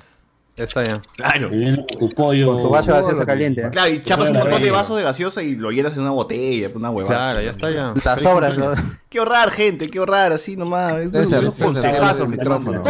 Ya 0.58 0.64
está 0.64 0.84
ya. 0.84 0.94
Claro. 1.16 1.52
Tu 2.00 2.10
pollo. 2.10 2.54
Con 2.54 2.62
tu 2.64 2.70
vaso 2.70 2.92
de 2.92 3.02
gaseosa 3.04 3.26
caliente. 3.28 3.62
¿eh? 3.62 3.70
Claro, 3.70 3.92
y 3.92 4.04
chapas 4.04 4.32
un 4.32 4.38
montón 4.38 4.60
de 4.60 4.72
vasos 4.72 4.98
de 4.98 5.04
gaseosa 5.04 5.44
y 5.44 5.56
lo 5.56 5.70
llenas 5.70 5.94
en 5.94 6.00
una 6.02 6.12
botella, 6.12 6.70
una 6.74 6.90
huevada. 6.90 7.16
Claro, 7.16 7.42
ya 7.42 7.52
está 7.52 7.70
ya. 7.70 7.94
Las 8.04 8.22
sobras, 8.22 8.58
¿no? 8.58 8.74
Qué 9.08 9.20
ahorrar, 9.20 9.52
gente, 9.52 9.88
qué 9.88 10.00
ahorrar, 10.00 10.34
así 10.34 10.58
nomás. 10.58 10.94
Es 10.94 11.32
un 11.32 11.52
consejazo. 11.52 12.24
el 12.24 12.30
micrófono. 12.30 12.82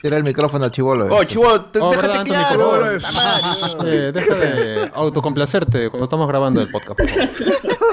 Tira 0.00 0.16
el 0.16 0.22
micrófono 0.22 0.64
al 0.64 0.70
chivolo. 0.70 1.08
Oh, 1.10 1.24
chivo, 1.24 1.60
te- 1.62 1.80
Oh, 1.80 1.90
déjate 1.90 2.06
¿verdad, 2.08 2.20
Anthony, 2.20 2.56
claro, 2.56 2.98
madre, 3.12 4.08
Eh, 4.08 4.12
deja 4.12 4.34
de 4.34 4.90
autocomplacerte 4.94 5.90
cuando 5.90 6.04
estamos 6.04 6.28
grabando 6.28 6.60
el 6.60 6.68
podcast. 6.70 7.00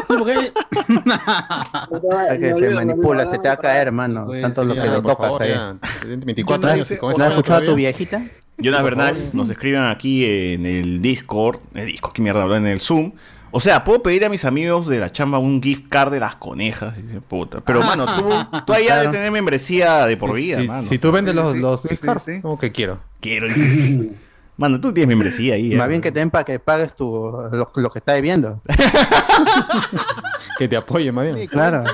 por 0.08 0.20
favor. 0.20 0.30
Es 2.32 2.39
que 2.39 2.53
se 2.56 2.70
manipula, 2.70 3.26
se 3.26 3.39
te 3.39 3.47
va 3.47 3.56
a 3.56 3.58
caer, 3.58 3.88
hermano. 3.88 4.28
Tanto 4.41 4.64
los 4.64 4.76
Ya, 4.78 4.84
que 4.84 4.89
lo 4.89 5.01
tocas 5.01 5.28
favor, 5.28 5.43
ahí. 5.43 5.49
ya. 5.49 5.76
24 6.06 6.68
¿No 6.68 6.74
años 6.74 6.91
¿no 7.01 7.10
has 7.10 7.30
escuchado 7.32 7.64
a 7.64 7.66
tu 7.66 7.76
viejita? 7.76 8.22
Jonas 8.58 8.84
Bernal 8.84 9.16
nos 9.34 9.49
escriben 9.49 9.84
aquí 9.84 10.24
en 10.26 10.66
el 10.66 11.01
Discord, 11.01 11.60
el 11.74 11.88
Discord, 11.88 12.14
qué 12.14 12.22
mierda, 12.22 12.58
en 12.58 12.68
el 12.68 12.80
Zoom. 12.80 13.12
O 13.58 13.62
sea, 13.62 13.86
puedo 13.86 14.03
pedir 14.03 14.26
a 14.26 14.28
mis 14.28 14.43
amigos 14.43 14.86
de 14.86 14.99
la 14.99 15.10
chamba 15.14 15.38
un 15.38 15.64
gift 15.64 15.86
card 15.88 16.12
de 16.12 16.20
las 16.20 16.36
conejas. 16.36 16.97
Dice, 16.97 17.22
puta. 17.22 17.62
Pero, 17.62 17.84
mano, 17.84 18.06
tú, 18.06 18.64
tú 18.66 18.74
ahí 18.74 18.89
has 18.89 19.03
de 19.03 19.08
tener 19.08 19.32
membresía 19.32 20.06
de 20.08 20.18
por 20.18 20.36
vida, 20.36 20.60
Si, 20.60 20.68
mano. 20.68 20.86
si 20.86 20.99
tú 20.99 21.10
vendes 21.14 21.34
los, 21.34 21.56
los 21.56 21.82
sí, 21.82 21.88
gift 21.88 22.01
sí, 22.01 22.06
cards, 22.06 22.24
sí. 22.26 22.41
como 22.41 22.60
que 22.60 22.74
quiero. 22.74 22.99
Quiero, 23.22 23.47
dice. 23.47 24.12
Mano, 24.58 24.82
tú 24.82 24.93
tienes 24.93 25.08
membresía 25.08 25.56
ahí. 25.56 25.74
Más 25.74 25.86
eh. 25.86 25.89
bien 25.89 26.01
que 26.01 26.12
te 26.12 26.20
den 26.20 26.32
para 26.32 26.43
que 26.43 26.60
pagues 26.60 26.97
tu, 26.97 27.06
lo, 27.06 27.72
lo 27.74 27.89
que 27.89 27.99
está 27.99 28.12
debiendo. 28.12 28.62
Que 30.58 30.68
te 30.68 30.76
apoye, 30.76 31.12
más 31.14 31.34
bien. 31.34 31.47
Claro. 31.47 31.86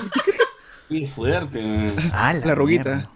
Qué 0.89 1.07
fuerte. 1.07 1.91
Ah, 2.11 2.33
La 2.43 2.55
ruguita. 2.55 2.89
mierda. 2.89 3.09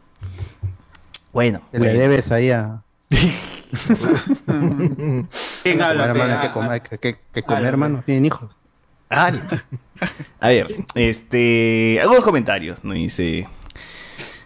Bueno, 1.34 1.62
Que 1.72 1.80
le 1.80 1.86
bueno. 1.86 2.00
debes 2.00 2.32
ahí 2.32 2.52
a. 2.52 2.84
¿Quién 5.63 5.82
habla? 5.82 6.05
Hermano, 6.05 6.34
hay 6.36 6.47
que 6.47 6.51
comer, 6.53 6.71
hay 6.71 6.80
que, 6.82 6.97
que- 6.97 7.17
que 7.34 7.43
comer, 7.43 7.65
hermano. 7.65 8.03
Tienen 8.05 8.26
hijos. 8.26 8.55
Ah, 9.09 9.32
A 10.39 10.47
ver, 10.49 10.67
este. 10.95 11.99
Algunos 12.01 12.23
comentarios. 12.23 12.84
¿no? 12.84 12.93
Dice. 12.93 13.47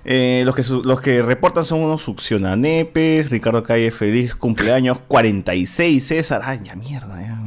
eh, 0.06 0.44
los, 0.46 0.56
que 0.56 0.64
su- 0.64 0.82
los 0.84 1.02
que 1.02 1.22
reportan 1.22 1.66
son 1.66 1.80
unos 1.82 2.02
succionanepes. 2.02 3.30
Ricardo 3.30 3.64
Calle, 3.64 3.92
feliz 3.92 4.36
cumpleaños. 4.36 5.00
46, 5.08 6.06
César. 6.06 6.42
Ay, 6.44 6.62
ya 6.64 6.76
mierda. 6.76 7.22
ya. 7.22 7.40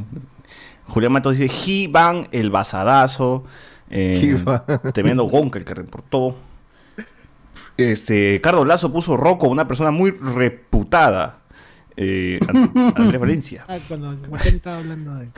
Julián 0.88 1.12
Matos 1.12 1.38
dice: 1.38 1.52
He-Van, 1.84 2.28
el 2.32 2.50
basadazo. 2.50 3.44
Eh, 3.90 4.42
tremendo 4.94 5.26
el 5.58 5.64
que 5.64 5.74
reportó. 5.74 6.36
Este, 7.76 8.40
Carlos 8.42 8.66
Lazo 8.66 8.92
puso 8.92 9.16
Rocco, 9.16 9.48
una 9.48 9.66
persona 9.66 9.90
muy 9.90 10.10
reputada. 10.10 11.38
Eh, 11.96 12.38
And- 12.48 12.70
Andrés 12.96 13.20
Valencia. 13.20 13.64
Ah, 13.68 13.78
cuando 13.88 14.16
Guachani 14.28 14.56
estaba 14.56 14.78
hablando 14.78 15.14
de. 15.16 15.28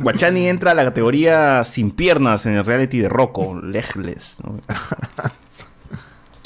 Guachani 0.00 0.48
entra 0.48 0.72
a 0.72 0.74
la 0.74 0.84
categoría 0.84 1.62
sin 1.64 1.92
piernas 1.92 2.44
en 2.46 2.54
el 2.54 2.64
reality 2.64 2.98
de 2.98 3.08
Rocco, 3.08 3.60
Legless. 3.62 4.38
¿no? 4.44 4.60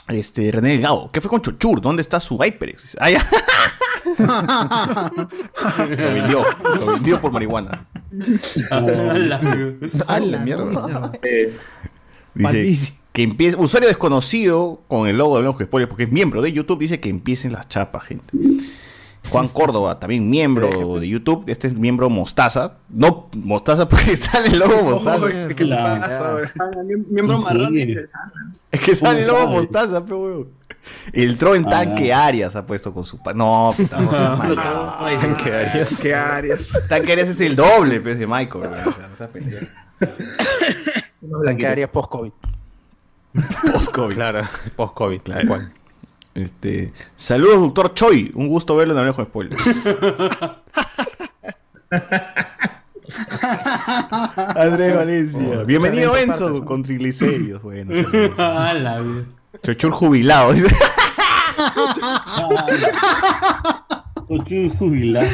Este, 0.06 0.52
René 0.52 0.68
Delgado, 0.72 1.08
¿qué 1.10 1.22
fue 1.22 1.30
con 1.30 1.40
Chochur? 1.40 1.80
¿Dónde 1.80 2.02
está 2.02 2.20
su 2.20 2.36
HyperX? 2.36 2.94
Ah, 3.00 3.08
ya. 3.08 3.26
lo 5.78 5.96
vendió, 5.96 6.44
lo 6.78 6.86
vendió 6.92 7.20
por 7.22 7.32
marihuana. 7.32 7.86
Ah, 8.70 10.20
la 10.20 10.40
mierda. 10.40 11.10
Dice 12.34 12.92
que 13.12 13.22
empiece, 13.22 13.56
usuario 13.56 13.88
desconocido 13.88 14.82
con 14.88 15.06
el 15.08 15.16
logo 15.16 15.36
de 15.36 15.42
Blanco 15.42 15.64
Spoiler, 15.64 15.88
porque 15.88 16.02
es 16.04 16.12
miembro 16.12 16.42
de 16.42 16.52
YouTube, 16.52 16.80
dice 16.80 17.00
que 17.00 17.08
empiecen 17.08 17.52
las 17.52 17.68
chapas, 17.70 18.04
gente. 18.04 18.36
Juan 19.30 19.48
Córdoba, 19.48 19.98
también 19.98 20.28
miembro 20.30 21.00
de 21.00 21.08
YouTube, 21.08 21.44
este 21.46 21.66
es 21.66 21.74
miembro 21.78 22.08
Mostaza. 22.10 22.74
No 22.88 23.28
Mostaza 23.34 23.88
porque 23.88 24.16
sale 24.18 24.48
el 24.48 24.58
logo 24.58 24.82
Mostaza. 24.82 25.26
¿Qué 25.56 25.64
La- 25.64 26.00
pasa? 26.00 26.36
Ah, 26.60 26.70
miem- 26.84 27.06
Miembro 27.08 27.38
Sí. 27.38 27.44
marrón 27.44 27.72
dice. 27.74 28.04
Es 28.70 28.80
que 28.80 28.94
sale 28.94 29.20
el 29.22 29.26
logo 29.26 29.40
sabe? 29.44 29.52
Mostaza, 29.56 30.04
pe 30.04 30.14
huevo. 30.14 30.46
El 31.12 31.38
tro 31.38 31.54
en 31.54 31.66
Ah. 31.66 31.70
tanque 31.70 32.12
Arias 32.12 32.54
ha 32.56 32.66
puesto 32.66 32.92
con 32.92 33.04
su 33.04 33.16
pa- 33.22 33.32
No, 33.32 33.72
puta, 33.76 33.98
no 34.00 34.10
seas 34.14 34.38
mal. 34.38 35.36
¿Qué 35.42 35.52
harías? 35.54 35.90
¿Qué 36.00 36.14
áreas? 36.14 36.78
Tanque 36.88 37.12
Arias 37.12 37.28
es 37.30 37.40
el 37.40 37.56
doble, 37.56 38.00
pues, 38.02 38.18
de 38.18 38.26
Michael. 38.26 38.68
¿Qué 41.56 41.66
harías 41.66 41.88
post-COVID? 41.90 42.32
Post-COVID. 43.72 44.14
Claro, 44.14 44.42
post-COVID, 44.76 45.20
tal 45.22 45.48
cual. 45.48 45.72
Este, 46.34 46.92
saludos, 47.16 47.60
doctor 47.60 47.94
Choi. 47.94 48.30
Un 48.34 48.48
gusto 48.48 48.76
verlo 48.76 48.94
en 48.94 49.00
Alejo 49.00 49.22
de 49.22 49.28
Spoiler. 49.28 49.58
Andrés 54.56 54.96
Valencia. 54.96 55.62
Bienvenido, 55.64 56.16
Enzo, 56.16 56.64
con 56.64 56.82
triglicéridos. 56.82 57.62
Bueno. 57.62 57.92
Ah. 58.36 59.00
Chochur 59.62 59.92
jubilado. 59.92 60.52
Cochín 64.26 64.70
jubilado. 64.78 65.28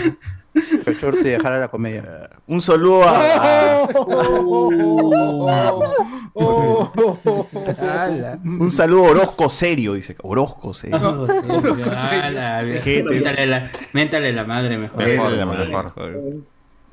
Chochur 0.85 1.17
si 1.17 1.25
dejara 1.25 1.59
la 1.59 1.69
comedia. 1.69 2.31
Un 2.47 2.61
saludo 2.61 3.03
a, 3.05 3.89
un 8.45 8.71
saludo 8.71 9.07
a 9.07 9.11
Orozco 9.11 9.49
serio, 9.49 9.95
dice. 9.95 10.17
Orozco 10.23 10.75
serio. 10.75 10.99
Méntale 13.11 13.47
la, 13.47 13.71
méntale 13.95 14.33
la 14.33 14.45
madre 14.45 14.79
mejor. 14.79 15.05
Mejor, 15.05 15.33
la 15.33 15.47
madre, 15.47 15.69
mejor. 15.69 16.23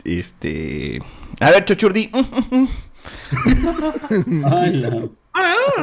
Este. 0.03 1.01
A 1.39 1.51
ver, 1.51 1.65
Chochurdi. 1.65 2.09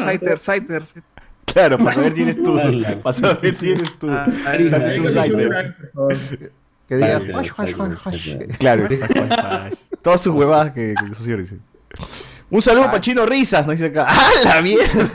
Saiter, 0.01 0.39
Saiter. 0.39 0.82
Claro, 1.45 1.78
para 1.78 1.93
saber 1.93 2.12
si 2.12 2.22
eres 2.22 2.43
tú. 2.43 2.59
Para 3.03 3.12
saber 3.12 3.55
si 3.55 3.70
eres 3.70 3.99
tú. 3.99 4.09
Ah, 4.11 4.26
Saiter. 5.12 5.76
Que 6.89 6.97
diga. 6.97 7.20
Claro. 8.59 8.89
Todas 10.03 10.20
sus 10.20 10.35
huevadas 10.35 10.72
que, 10.72 10.95
que 10.95 11.14
señor 11.14 11.41
dice. 11.41 11.59
Un 12.51 12.61
saludo 12.62 12.85
para 12.87 13.01
Chino 13.01 13.24
Risas, 13.24 13.66
nos 13.66 13.76
dice 13.78 13.87
acá. 13.87 14.07
¡Ah, 14.09 14.30
la 14.45 14.61
mierda! 14.62 15.09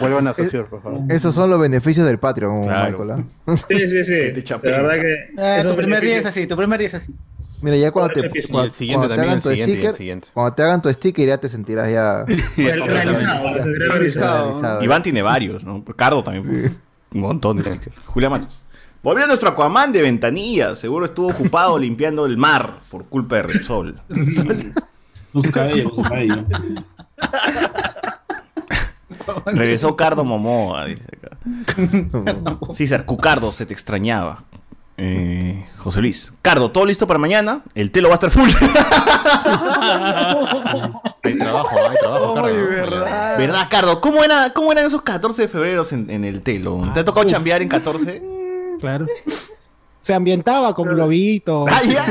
Vuelvan 0.00 0.26
a 0.26 0.30
asociar, 0.30 0.66
por 0.66 0.82
favor. 0.82 1.00
Esos 1.10 1.34
son 1.34 1.50
los 1.50 1.60
beneficios 1.60 2.06
del 2.06 2.18
Patreon, 2.18 2.62
Claro. 2.62 2.98
Michael. 2.98 3.24
¿ah? 3.46 3.56
Sí, 3.68 3.78
sí, 3.90 4.04
sí. 4.04 4.12
te 4.12 4.32
De 4.32 4.44
chapeen. 4.44 4.72
verdad 4.82 4.94
que. 5.00 5.30
Ah, 5.38 5.58
tu 5.62 5.76
primer 5.76 6.02
día 6.02 6.18
es 6.18 6.26
así, 6.26 6.46
tu 6.46 6.56
primer 6.56 6.78
día 6.78 6.88
es 6.88 6.94
así. 6.94 7.14
Mira, 7.60 7.76
ya 7.76 7.90
cuando 7.90 8.14
te, 8.14 8.30
cuando, 8.48 8.70
siguiente 8.72 9.06
cuando 9.06 9.08
te 9.08 9.16
también, 9.16 9.20
hagan 9.20 9.36
el 9.36 9.42
tu 9.42 9.50
sticker, 9.94 10.30
cuando 10.32 10.54
te 10.54 10.62
hagan 10.62 10.80
tu 10.80 10.90
sticker 10.94 11.28
ya 11.28 11.36
te 11.38 11.48
sentirás 11.50 11.92
ya 11.92 12.24
realizado. 12.56 13.54
realizado. 13.90 14.82
Iván 14.82 15.02
tiene 15.02 15.20
varios, 15.20 15.62
¿no? 15.62 15.84
Cardo 15.94 16.22
también. 16.24 16.46
pues. 16.46 16.72
Un 17.14 17.20
montón 17.20 17.56
de 17.56 17.64
stickers. 17.72 18.00
Julián 18.06 18.32
Matos. 18.32 18.48
Volvió 19.02 19.26
nuestro 19.26 19.48
Aquaman 19.48 19.92
de 19.92 20.02
ventanilla. 20.02 20.74
Seguro 20.74 21.06
estuvo 21.06 21.28
ocupado 21.28 21.78
limpiando 21.78 22.26
el 22.26 22.36
mar 22.36 22.80
por 22.90 23.06
culpa 23.06 23.36
de 23.36 23.42
Repsol. 23.44 24.00
Con 25.32 25.42
su 25.44 25.50
cabello, 25.52 25.90
con 25.90 26.04
su 26.04 26.10
cabello. 26.10 26.44
Regresó 29.46 29.94
Cardo 29.94 30.24
Momoa, 30.24 30.86
dice 30.86 31.04
acá. 31.04 31.36
César, 32.72 33.04
Cucardo, 33.04 33.52
se 33.52 33.64
te 33.64 33.72
extrañaba. 33.72 34.42
Eh, 35.02 35.66
José 35.78 36.02
Luis. 36.02 36.32
Cardo, 36.42 36.70
¿todo 36.70 36.84
listo 36.84 37.06
para 37.06 37.18
mañana? 37.18 37.62
El 37.74 37.90
telo 37.90 38.08
va 38.08 38.14
a 38.14 38.16
estar 38.16 38.30
full. 38.30 38.50
Hay 41.22 41.38
trabajo, 41.38 41.76
hay 41.88 41.96
trabajo. 42.00 42.34
carga, 42.34 42.50
¿no? 42.50 42.66
verdad. 42.68 43.38
¿Verdad, 43.38 43.68
Cardo? 43.70 44.00
¿Cómo, 44.00 44.24
era, 44.24 44.52
¿Cómo 44.54 44.72
eran 44.72 44.86
esos 44.86 45.02
14 45.02 45.42
de 45.42 45.48
febrero 45.48 45.82
en, 45.90 46.10
en 46.10 46.24
el 46.24 46.40
telo? 46.42 46.80
¿Te 46.94 47.00
ha 47.00 47.04
tocado 47.04 47.26
chambear 47.26 47.60
en 47.62 47.68
14? 47.68 48.22
Claro. 48.80 49.06
Se 50.00 50.14
ambientaba 50.14 50.74
con 50.74 50.88
globitos. 50.88 51.68
¡Ah, 51.70 51.80
ya! 51.86 52.04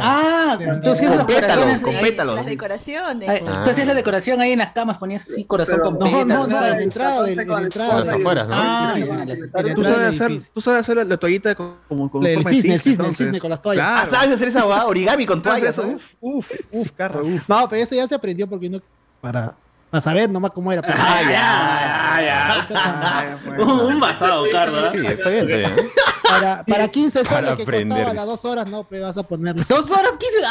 Ah, 0.00 0.58
corazones. 0.58 1.78
con 1.78 1.94
ahí. 1.94 2.02
pétalos. 2.02 2.36
Las 2.36 2.46
decoraciones. 2.46 3.44
Tú 3.44 3.70
hacías 3.70 3.86
la 3.86 3.94
decoración 3.94 4.40
ahí 4.40 4.52
en 4.52 4.58
las 4.58 4.72
camas, 4.72 4.98
ponías 4.98 5.22
así 5.22 5.44
corazón 5.44 5.76
Pero- 5.76 5.84
con 5.84 5.98
No, 5.98 6.04
pétalos. 6.04 6.26
no, 6.26 6.46
no, 6.60 6.66
en 6.66 6.72
la 6.76 6.82
entrada, 6.82 7.28
en 7.30 7.36
la 7.36 7.60
entrada. 7.62 7.94
Las 7.96 8.08
afueras, 8.08 8.48
¿no? 8.48 8.54
Ah, 8.56 8.92
Sí, 8.96 9.02
las- 9.02 9.74
Tú 9.74 9.84
sabes 9.84 10.20
hacer, 10.20 10.40
tú 10.52 10.60
sabes 10.60 10.80
hacer 10.80 10.96
la, 10.96 11.04
la 11.04 11.16
toallita 11.16 11.54
con- 11.54 11.76
como 11.88 12.10
con 12.10 12.26
El 12.26 12.42
de 12.42 12.50
cisne, 12.50 12.74
el 12.74 12.78
cisne, 12.80 12.92
el 12.94 12.98
entonces. 13.00 13.26
cisne 13.26 13.40
con 13.40 13.50
las 13.50 13.62
toallas. 13.62 13.84
Ah. 13.88 14.06
¿sabes 14.08 14.34
hacer 14.34 14.48
esa? 14.48 14.66
Origami 14.86 15.24
con 15.24 15.40
toallas, 15.40 15.78
¿no? 15.78 15.84
uf, 15.94 16.14
uf, 16.20 16.50
uf, 16.72 16.90
carro, 16.96 17.24
uf. 17.24 17.48
No, 17.48 17.68
pero 17.68 17.82
eso 17.82 17.94
ya 17.94 18.08
se 18.08 18.14
aprendió 18.16 18.48
porque 18.48 18.68
no. 18.68 18.80
Para, 19.20 19.54
para 19.90 20.00
saber 20.00 20.30
nomás 20.30 20.50
cómo 20.52 20.70
era. 20.72 20.82
pero- 20.82 20.94
Ah, 20.98 21.20
ya, 21.22 21.30
ya. 21.30 22.66
Ah, 22.74 23.24
ya, 23.24 23.38
pues. 23.44 23.58
Un 23.66 24.00
basado, 24.00 24.44
Carlos. 24.52 24.84
Sí, 24.92 24.98
está 25.06 25.28
bien, 25.30 25.50
está 25.50 25.68
bien. 25.74 25.90
Para, 26.28 26.62
para 26.64 26.88
15 26.88 27.24
Para 27.24 27.36
soles 27.36 27.54
que 27.54 27.62
aprender. 27.62 27.98
costaba 28.04 28.14
las 28.14 28.26
dos 28.26 28.44
horas, 28.44 28.70
no, 28.70 28.84
pero 28.84 29.06
vas 29.06 29.16
a 29.16 29.22
ponerle. 29.22 29.64
Dos 29.66 29.90
horas, 29.90 30.12
quince. 30.18 30.44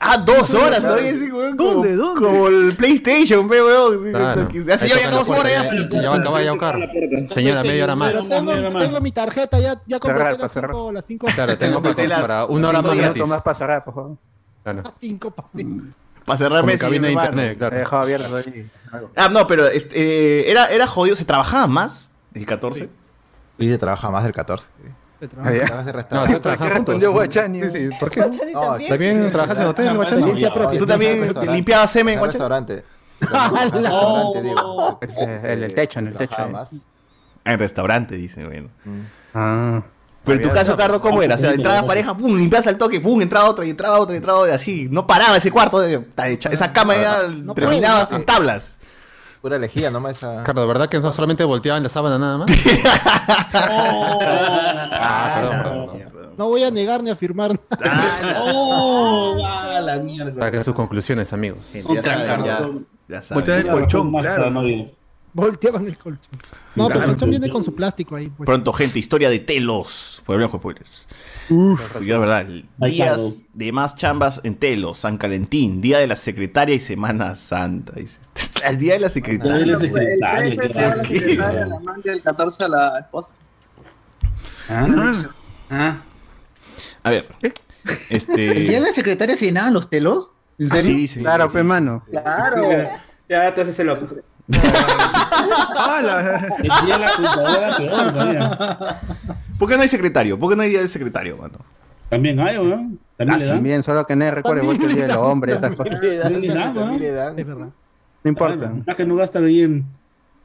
Ah, 0.00 0.14
Ah, 0.14 0.18
dos 0.18 0.54
horas, 0.54 0.84
oye, 0.84 1.32
weón. 1.32 1.56
como- 1.56 1.70
¿Dónde, 1.72 1.96
dónde? 1.96 2.20
Como 2.20 2.46
el 2.46 2.76
PlayStation, 2.76 3.48
pe, 3.48 3.60
weón. 3.60 4.10
Claro. 4.12 4.48
Ya, 4.52 4.76
ya 4.76 5.10
dos 5.10 5.28
horas 5.30 5.52
ya. 5.52 5.64
Ya, 5.64 6.00
ya 6.02 6.10
va 6.10 6.38
a 6.38 6.42
ya. 6.42 7.28
Señora, 7.34 7.62
media 7.64 7.84
hora 7.84 7.96
más. 7.96 8.12
Pero 8.12 8.24
tengo, 8.28 8.52
tengo 8.78 9.00
mi 9.00 9.10
tarjeta, 9.10 9.58
ya, 9.58 9.80
ya 9.86 9.98
Cerrar, 9.98 10.26
las 10.28 10.36
para 10.36 10.48
cerrar. 10.48 10.70
5 10.70 10.92
las 10.92 11.06
cinco, 11.06 11.26
Claro, 11.34 11.58
tengo 11.58 11.82
para, 11.82 11.94
para 12.20 12.44
una 12.46 12.68
hora 12.68 12.82
más 12.82 12.92
minutos 12.92 13.14
gratis. 13.14 13.26
más 13.28 13.42
para 13.42 13.54
cerrar, 13.54 13.84
por 13.84 13.94
favor. 13.94 14.16
Claro. 14.62 14.82
las 14.84 14.96
cinco 14.96 15.30
pa' 15.30 15.44
cinco. 15.56 15.86
Para 16.24 16.38
cerrar 16.38 16.64
Messi. 16.64 16.78
cabina 16.78 17.06
de 17.08 17.12
internet, 17.12 17.52
He 17.52 17.56
claro. 17.58 17.76
dejado 17.76 18.02
abierto 18.02 18.36
ahí. 18.36 18.70
algo. 18.92 19.10
Ah, 19.16 19.28
no, 19.28 19.46
pero 19.46 19.66
este, 19.66 19.94
eh, 20.42 20.50
era, 20.50 20.66
era 20.68 20.86
jodido. 20.86 21.16
¿Se 21.16 21.24
trabajaba 21.24 21.66
más 21.66 22.12
el 22.34 22.46
14? 22.46 22.88
Y 23.58 23.68
se 23.68 23.78
trabaja 23.78 24.10
más 24.10 24.24
del 24.24 24.32
14. 24.32 24.66
Se 25.20 25.28
trabaja. 25.28 25.52
Trabajas 25.54 25.84
de 25.86 25.92
No, 25.92 25.98
restaurante. 25.98 26.32
sí, 26.34 26.40
¿Qué 26.42 26.48
juntos. 26.56 26.74
respondió 26.74 27.12
Guachani? 27.12 27.62
Sí, 27.64 27.70
sí, 27.70 27.88
¿por 28.00 28.10
qué? 28.10 28.20
Guachani 28.22 28.52
No, 28.52 28.60
también. 28.62 28.88
¿También 28.90 29.32
trabajas 29.32 29.58
en 29.60 29.66
hotel, 29.66 29.96
Guachani? 29.96 30.78
¿Tú 30.78 30.86
también 30.86 31.20
Restaurante. 31.20 31.52
limpiabas 31.54 31.90
semen, 31.92 32.14
En 32.14 32.18
guacha? 32.20 32.32
restaurante. 32.32 32.84
restaurante, 33.20 34.42
digo. 34.42 34.98
El- 35.44 35.62
el- 35.64 35.74
techo, 35.74 35.98
en 36.00 36.06
el 36.08 36.16
techo. 36.16 36.36
En 37.44 37.58
restaurante, 37.58 38.14
dice, 38.16 38.44
bueno. 38.46 38.68
Ah. 39.34 39.82
Pero 40.24 40.38
en 40.38 40.48
tu 40.48 40.54
caso, 40.54 40.76
Cardo, 40.76 41.00
¿cómo 41.00 41.22
era? 41.22 41.34
O 41.34 41.38
sea, 41.38 41.52
entraba 41.52 41.86
pareja, 41.86 42.16
pum, 42.16 42.36
limpiabas 42.36 42.66
al 42.66 42.78
toque, 42.78 43.00
pum, 43.00 43.20
entraba 43.20 43.48
otra, 43.48 43.64
y 43.66 43.70
entraba 43.70 44.00
otra, 44.00 44.14
y 44.14 44.16
entraba 44.18 44.38
otra, 44.40 44.52
y 44.52 44.54
así. 44.54 44.88
No 44.90 45.06
paraba 45.06 45.36
ese 45.36 45.50
cuarto, 45.50 45.80
de- 45.80 46.04
esa 46.50 46.72
cama 46.72 46.96
ya 46.96 47.28
No 47.28 47.54
terminaba 47.54 48.06
sin 48.06 48.24
tablas. 48.24 48.78
Pura 49.42 49.58
lejía, 49.58 49.90
nomás 49.90 50.16
esa. 50.16 50.42
Carlos, 50.42 50.66
¿verdad 50.66 50.88
que 50.88 50.98
no 51.00 51.12
solamente 51.12 51.44
volteaban 51.44 51.82
la 51.82 51.90
sábana 51.90 52.18
nada 52.18 52.38
más? 52.38 52.50
Ah, 54.96 55.32
perdón, 55.34 55.60
perdón. 55.62 56.10
perdón. 56.12 56.34
No 56.36 56.48
voy 56.48 56.64
a 56.64 56.70
negar 56.70 57.02
ni 57.02 57.10
afirmar 57.10 57.52
nada. 57.80 58.42
¡Oh! 58.42 59.42
¡Ah, 59.46 59.80
la 59.80 59.96
mierda! 59.98 60.32
Para 60.38 60.50
que 60.50 60.64
sus 60.64 60.74
conclusiones, 60.74 61.32
amigos. 61.32 61.58
Ya 61.72 62.02
saben, 62.02 62.44
ya, 62.44 62.68
ya 63.08 63.22
saben. 63.22 63.34
Voltear 63.42 63.58
el 63.60 63.68
colchón, 63.68 64.10
Más 64.10 64.22
claro. 64.22 64.50
Volteaban 65.34 65.84
el 65.86 65.98
colchón. 65.98 66.30
No, 66.76 66.86
pero 66.86 67.00
el 67.00 67.06
colchón 67.06 67.30
viene 67.30 67.48
con 67.50 67.62
su 67.64 67.74
plástico 67.74 68.14
ahí. 68.14 68.28
Pues. 68.28 68.46
Pronto, 68.46 68.72
gente, 68.72 68.98
historia 69.00 69.28
de 69.28 69.40
Telos. 69.40 70.22
Por 70.24 70.36
blanco 70.36 70.58
spoilers. 70.58 71.08
Y 71.50 72.10
es 72.12 72.18
verdad, 72.18 72.46
Ahí 72.46 72.62
está, 73.00 73.16
días 73.16 73.42
de 73.52 73.72
más 73.72 73.96
chambas 73.96 74.40
en 74.44 74.54
Telos, 74.54 75.00
San 75.00 75.18
Calentín, 75.18 75.80
Día 75.80 75.98
de 75.98 76.06
la 76.06 76.14
Secretaria 76.16 76.74
y 76.76 76.78
Semana 76.78 77.34
Santa. 77.34 77.94
El 78.64 78.78
Día 78.78 78.94
de 78.94 79.00
la 79.00 79.08
Día 79.08 79.08
de 79.08 79.10
Secretaria. 79.10 79.66
la 79.66 79.72
El 79.74 79.80
secretaria, 79.80 80.56
13 80.56 80.56
qué 80.60 80.68
se 80.68 80.78
va 80.80 80.86
a 80.86 80.88
la 80.88 81.04
secretaria, 81.04 81.66
la 81.66 81.76
amante, 81.76 82.12
el 82.12 82.22
14 82.22 82.64
a 82.64 82.68
la 82.68 82.98
esposa. 83.00 83.30
Ah, 84.68 85.12
ah. 85.70 85.96
A 87.02 87.10
ver. 87.10 87.28
¿El 87.42 87.50
día 87.50 87.52
de 88.06 88.12
Este. 88.16 88.80
la 88.80 88.92
secretaria 88.92 89.36
se 89.36 89.46
llenaban 89.46 89.74
los 89.74 89.90
telos? 89.90 90.32
¿En 90.58 90.70
Así 90.72 90.82
serio? 90.82 90.96
dice. 90.98 91.20
Claro, 91.20 91.50
pe 91.50 91.62
mano. 91.64 92.04
Claro. 92.08 92.62
Ya 93.28 93.52
te 93.54 93.60
haces 93.62 93.78
el 93.80 93.88
loco. 93.88 94.06
Ah, 94.52 96.00
la- 96.02 96.46
El 96.58 96.86
día 96.86 96.98
de 96.98 97.04
la 97.04 97.12
computadora, 97.12 97.76
peor 97.76 98.12
todavía. 98.12 98.98
¿Por 99.58 99.68
qué 99.68 99.76
no 99.76 99.82
hay 99.82 99.88
secretario? 99.88 100.38
¿Por 100.38 100.50
qué 100.50 100.56
no 100.56 100.62
hay 100.62 100.70
Día 100.70 100.80
del 100.80 100.88
Secretario, 100.88 101.36
mano? 101.36 101.58
También 102.08 102.38
hay, 102.40 102.56
¿no? 102.56 102.90
También 103.16 103.38
dan. 103.40 103.48
También, 103.48 103.82
solo 103.82 104.04
que 104.06 104.14
recuerda 104.30 104.62
igual 104.62 104.78
que 104.78 104.86
el 104.86 104.94
día 104.94 105.06
de 105.06 105.14
los 105.14 105.22
hombres, 105.22 105.56
esas 105.56 105.74
cosas. 105.74 106.00
También 106.00 106.40
le 106.42 106.48
dan, 106.54 106.74
¿no? 106.74 106.80
También 106.80 107.00
le 107.00 107.10
dan. 107.12 107.38
Es 107.38 107.46
verdad. 107.46 107.68
No 108.22 108.28
importa. 108.28 108.72
Ah, 108.86 108.94
que 108.94 109.04
no 109.04 109.16
gastan 109.16 109.44
ahí 109.44 109.62
en. 109.62 109.84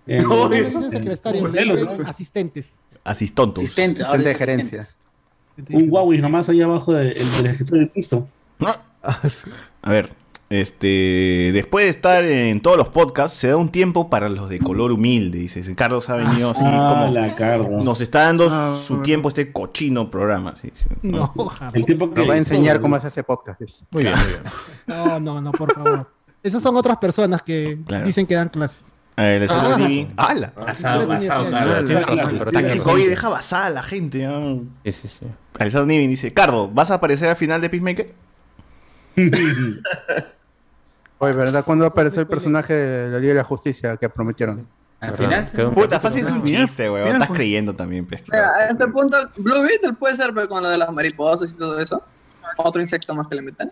en- 0.07 0.23
No 0.23 0.51
en- 0.53 0.91
secretario, 0.91 1.47
en 1.55 1.97
¿no? 2.01 2.07
asistentes. 2.09 2.73
Asistontos. 3.03 3.63
Asistentes, 3.63 4.03
Asistente 4.03 4.25
de 4.27 4.31
es 4.31 4.37
gerencia. 4.37 4.81
asistentes. 4.81 5.75
Un 5.75 5.87
Huawei 5.91 6.19
nomás 6.19 6.47
ahí 6.49 6.61
abajo 6.61 6.93
de- 6.93 7.11
el 7.11 7.31
del 7.37 7.45
escritorio 7.47 7.83
de 7.85 7.89
Cristo. 7.91 8.27
A 9.01 9.89
ver, 9.91 10.09
este, 10.49 11.51
después 11.53 11.85
de 11.85 11.89
estar 11.89 12.23
en 12.25 12.59
todos 12.61 12.75
los 12.77 12.89
podcasts, 12.89 13.37
se 13.37 13.49
da 13.49 13.57
un 13.57 13.69
tiempo 13.69 14.09
para 14.09 14.29
los 14.29 14.49
de 14.49 14.59
color 14.59 14.91
humilde, 14.91 15.37
dice. 15.37 15.75
Carlos 15.75 16.09
ha 16.09 16.15
venido 16.15 16.51
así 16.51 16.63
Ah, 16.65 17.07
como... 17.07 17.13
la. 17.13 17.57
Nos 17.83 18.01
está 18.01 18.21
dando 18.23 18.47
Ah, 18.51 18.79
su 18.85 18.93
bueno. 18.93 19.03
tiempo 19.03 19.29
este 19.29 19.51
cochino 19.51 20.09
programa. 20.09 20.55
sí, 20.59 20.71
sí. 20.73 20.85
No. 21.03 21.33
El 21.73 21.85
tiempo 21.85 22.13
que. 22.13 22.25
Va 22.25 22.33
a 22.33 22.37
enseñar 22.37 22.81
cómo 22.81 22.99
se 22.99 23.07
hace 23.07 23.23
podcast. 23.23 23.61
Muy 23.91 24.03
bien, 24.03 24.15
muy 24.15 24.25
bien. 24.27 24.41
no, 24.87 25.19
no, 25.19 25.41
no, 25.41 25.51
por 25.51 25.73
favor. 25.73 26.09
Esas 26.41 26.61
son 26.63 26.75
otras 26.77 26.97
personas 26.97 27.41
que 27.43 27.77
Claro. 27.85 28.05
dicen 28.05 28.25
que 28.25 28.33
dan 28.35 28.49
clases. 28.49 28.91
El 29.17 29.45
Ah. 29.51 29.77
¡Hala! 30.15 30.53
Basado, 30.55 31.05
basado, 31.07 31.47
universidades. 31.47 31.51
Carlos. 31.51 31.85
Tiene 31.85 32.01
razón, 32.01 32.17
pero 32.17 32.37
Está 32.37 32.49
tiene 32.51 32.67
que 32.69 32.73
razón. 32.75 32.93
COVID 32.93 33.09
deja 33.09 33.29
basada 33.29 33.65
a 33.65 33.69
la 33.69 33.83
gente. 33.83 34.23
¿no? 34.25 34.63
Sí, 34.85 34.91
sí, 34.93 35.07
sí. 35.09 35.25
Alessandro 35.59 35.85
Nivi 35.87 36.07
dice, 36.07 36.33
Cardo, 36.33 36.69
¿vas 36.69 36.89
a 36.89 36.93
aparecer 36.95 37.27
al 37.27 37.35
final 37.35 37.59
de 37.59 37.69
Peacemaker? 37.69 38.13
Oye, 41.19 41.33
¿verdad? 41.33 41.63
¿Cuándo 41.65 41.83
va 41.83 41.89
a 41.89 41.91
aparecer 41.91 42.21
el 42.21 42.27
personaje 42.27 42.73
de 42.73 43.09
la 43.09 43.19
Liga 43.19 43.33
de 43.33 43.39
la 43.39 43.43
Justicia 43.43 43.97
que 43.97 44.09
prometieron? 44.09 44.67
Al 45.01 45.15
final. 45.15 45.49
Puta, 45.73 45.99
fácil 45.99 46.25
es 46.25 46.31
un 46.31 46.43
chiste, 46.43 46.89
weón. 46.89 47.07
Estás 47.07 47.27
pues. 47.27 47.37
creyendo 47.37 47.73
también, 47.73 48.05
pues. 48.05 48.21
Mira, 48.31 48.49
a 48.55 48.67
este 48.67 48.87
punto, 48.87 49.17
Blue 49.37 49.61
Beetle 49.61 49.93
puede 49.93 50.15
ser 50.15 50.33
pero 50.33 50.47
con 50.49 50.61
lo 50.63 50.69
de 50.69 50.77
las 50.77 50.91
mariposas 50.91 51.51
y 51.53 51.57
todo 51.57 51.79
eso. 51.79 52.03
Otro 52.57 52.81
insecto 52.81 53.13
más 53.15 53.27
que 53.27 53.35
le 53.35 53.41
metan. 53.43 53.67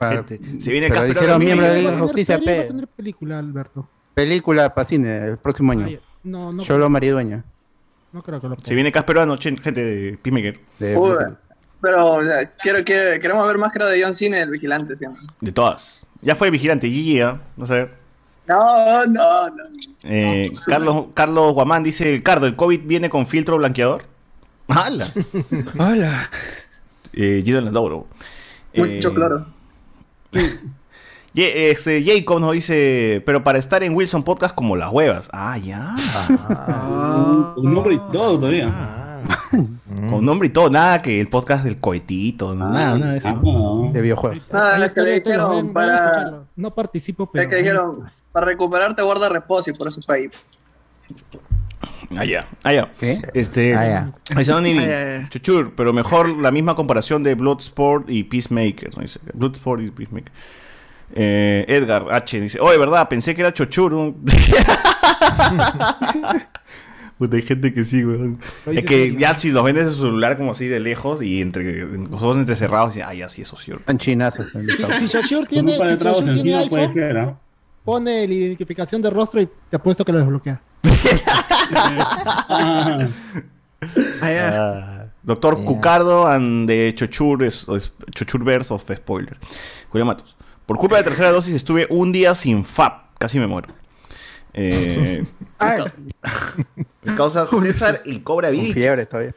Gente, 0.00 0.40
se 0.60 0.72
viene 0.72 0.88
Pero 0.88 1.04
dijeron 1.04 1.38
miembro 1.38 1.66
de 1.66 1.72
la 1.74 1.78
Liga 1.78 1.90
¿Va 1.90 1.96
a 1.96 2.00
de 2.00 2.02
Justicia, 2.02 2.36
va 2.36 2.42
a 2.42 2.44
P. 2.44 2.64
tener 2.64 2.88
película, 2.88 3.38
Alberto? 3.38 3.88
Película 4.14 4.74
para 4.74 4.84
cine 4.84 5.16
el 5.28 5.36
próximo 5.38 5.72
año. 5.72 5.86
Ay, 5.86 6.00
no, 6.24 6.52
no, 6.52 6.62
Solo 6.62 6.88
maridueña. 6.90 7.44
no 8.12 8.22
creo 8.22 8.40
que 8.40 8.48
lo 8.48 8.56
Se 8.58 8.74
viene 8.74 8.90
Casperano, 8.90 9.36
chen- 9.36 9.58
gente 9.58 9.82
de 9.84 10.18
Peacemaker. 10.18 10.60
De 10.78 10.96
Uy, 10.96 11.16
pero, 11.82 12.12
o 12.14 12.24
sea, 12.24 12.48
quiero, 12.52 12.78
que 12.84 13.18
queremos 13.20 13.46
ver 13.46 13.58
máscara 13.58 13.86
de 13.86 14.02
John 14.02 14.14
Cena, 14.14 14.40
el 14.40 14.50
vigilante, 14.50 14.96
siempre. 14.96 15.20
De 15.40 15.50
todas. 15.52 16.06
Ya 16.20 16.36
fue 16.36 16.48
vigilante, 16.50 16.88
GG, 16.88 17.18
¿eh? 17.18 17.22
A 17.24 17.40
ver. 17.66 17.94
No, 18.46 19.06
no, 19.06 19.50
no. 19.50 19.62
Eh, 20.04 20.42
Carlos, 20.66 21.06
Carlos 21.12 21.54
Guamán 21.54 21.82
dice, 21.82 22.22
Cardo, 22.22 22.46
¿el 22.46 22.56
COVID 22.56 22.80
viene 22.84 23.10
con 23.10 23.26
filtro 23.26 23.56
blanqueador? 23.58 24.04
¡Hala! 24.68 25.08
Hola. 25.78 26.30
Eh, 27.12 27.42
Gideon 27.44 27.64
Landauro. 27.64 28.06
Mucho 28.74 29.08
Eh, 29.08 29.14
cloro. 29.14 29.46
Este, 31.34 32.04
Jacob 32.04 32.40
nos 32.40 32.52
dice, 32.52 33.22
pero 33.24 33.42
para 33.42 33.58
estar 33.58 33.82
en 33.82 33.94
Wilson 33.94 34.22
Podcast 34.22 34.54
como 34.54 34.76
las 34.76 34.92
huevas. 34.92 35.30
Ah, 35.32 35.56
ya. 35.56 35.96
Un 37.56 37.72
nombre 37.72 37.94
y 37.94 37.98
todo 38.12 38.38
todavía. 38.38 38.70
Con 40.10 40.24
nombre 40.24 40.48
y 40.48 40.50
todo, 40.50 40.70
nada 40.70 41.02
que 41.02 41.20
el 41.20 41.28
podcast 41.28 41.64
del 41.64 41.78
cohetito, 41.78 42.54
nada, 42.54 42.96
nada 42.98 43.12
de 43.12 43.18
eso. 43.18 43.28
Ah, 43.28 43.40
no. 43.42 43.90
de 43.92 44.00
videojuegos. 44.00 44.44
Ah, 44.52 44.74
que 44.78 44.84
está, 44.84 45.02
le 45.02 45.20
dijeron 45.20 45.72
para-. 45.72 46.44
No 46.56 46.74
participo, 46.74 47.30
pero. 47.30 47.48
Que 47.48 47.56
dijeron, 47.56 48.10
para 48.32 48.46
recuperarte 48.46 49.02
guarda 49.02 49.28
reposo 49.28 49.70
y 49.70 49.74
por 49.74 49.88
eso 49.88 50.00
fue 50.02 50.16
ahí. 50.16 50.28
Ah, 52.16 52.24
ya. 52.24 52.46
Ah, 52.62 52.72
ya. 52.72 52.92
¿Qué? 52.98 53.20
Este. 53.34 53.74
Ah. 53.74 54.10
Ah, 54.34 54.42
ya. 54.42 55.28
Chuchur, 55.28 55.74
pero 55.74 55.92
mejor 55.92 56.28
la 56.28 56.50
misma 56.50 56.74
comparación 56.74 57.22
de 57.22 57.34
Bloodsport 57.34 58.08
y 58.10 58.24
Peacemaker. 58.24 58.90
Bloodsport 59.34 59.82
y 59.82 59.90
Peacemaker. 59.90 60.32
Eh, 61.14 61.64
Edgar 61.68 62.06
H 62.10 62.40
dice: 62.40 62.58
Oye, 62.60 62.78
¿verdad? 62.78 63.08
Pensé 63.08 63.34
que 63.34 63.42
era 63.42 63.52
Chochur. 63.52 63.92
¿no?". 67.22 67.26
Puta, 67.26 67.36
hay 67.36 67.42
gente 67.42 67.72
que 67.74 67.84
sí, 67.84 68.04
weón. 68.04 68.38
Lo 68.66 68.72
Es 68.72 68.84
que 68.84 69.10
sí, 69.10 69.16
ya 69.18 69.38
si 69.38 69.50
los 69.50 69.64
vendes 69.64 69.84
en 69.84 69.90
su 69.92 70.02
celular 70.02 70.36
como 70.36 70.52
así 70.52 70.66
de 70.66 70.80
lejos 70.80 71.22
y 71.22 71.40
entre 71.40 71.86
los 71.86 72.12
ojos 72.14 72.36
entrecerrados, 72.38 72.96
y 72.96 73.00
ah, 73.00 73.14
ya 73.14 73.28
sí, 73.28 73.42
eso 73.42 73.56
sí. 73.56 73.72
Están 73.72 73.98
chinazos. 73.98 74.46
Si 74.98 75.06
Shashur 75.06 75.46
tiene, 75.46 75.72
si 75.72 75.78
Shashur 75.78 76.42
tiene 76.42 76.68
puede 76.68 76.82
iPhone, 76.84 76.94
ser, 76.94 77.18
¿ah? 77.18 77.38
pone 77.84 78.26
la 78.28 78.34
identificación 78.34 79.02
de 79.02 79.10
rostro 79.10 79.40
y 79.40 79.48
te 79.70 79.76
apuesto 79.76 80.04
que 80.04 80.12
lo 80.12 80.18
desbloquea. 80.18 80.60
Ah, 84.22 85.06
Doctor 85.24 85.64
Cucardo 85.64 86.26
and 86.26 86.68
the 86.68 86.94
Chochur, 86.94 87.42
es, 87.42 87.66
es- 87.68 87.92
Chochurverse 88.14 88.72
of 88.72 88.84
Spoiler. 88.96 89.36
Julián 89.88 90.06
Matos. 90.06 90.36
Por 90.66 90.76
culpa 90.76 90.98
de 90.98 91.02
tercera 91.04 91.30
dosis 91.32 91.54
estuve 91.54 91.86
un 91.90 92.12
día 92.12 92.34
sin 92.34 92.64
FAP. 92.64 93.18
Casi 93.18 93.38
me 93.40 93.46
muero. 93.46 93.68
Eh, 94.54 95.22
causa 97.16 97.46
César 97.46 98.02
el 98.04 98.22
Cobra 98.22 98.50
Vilches. 98.50 98.74
fiebre 98.74 99.06
todavía. 99.06 99.34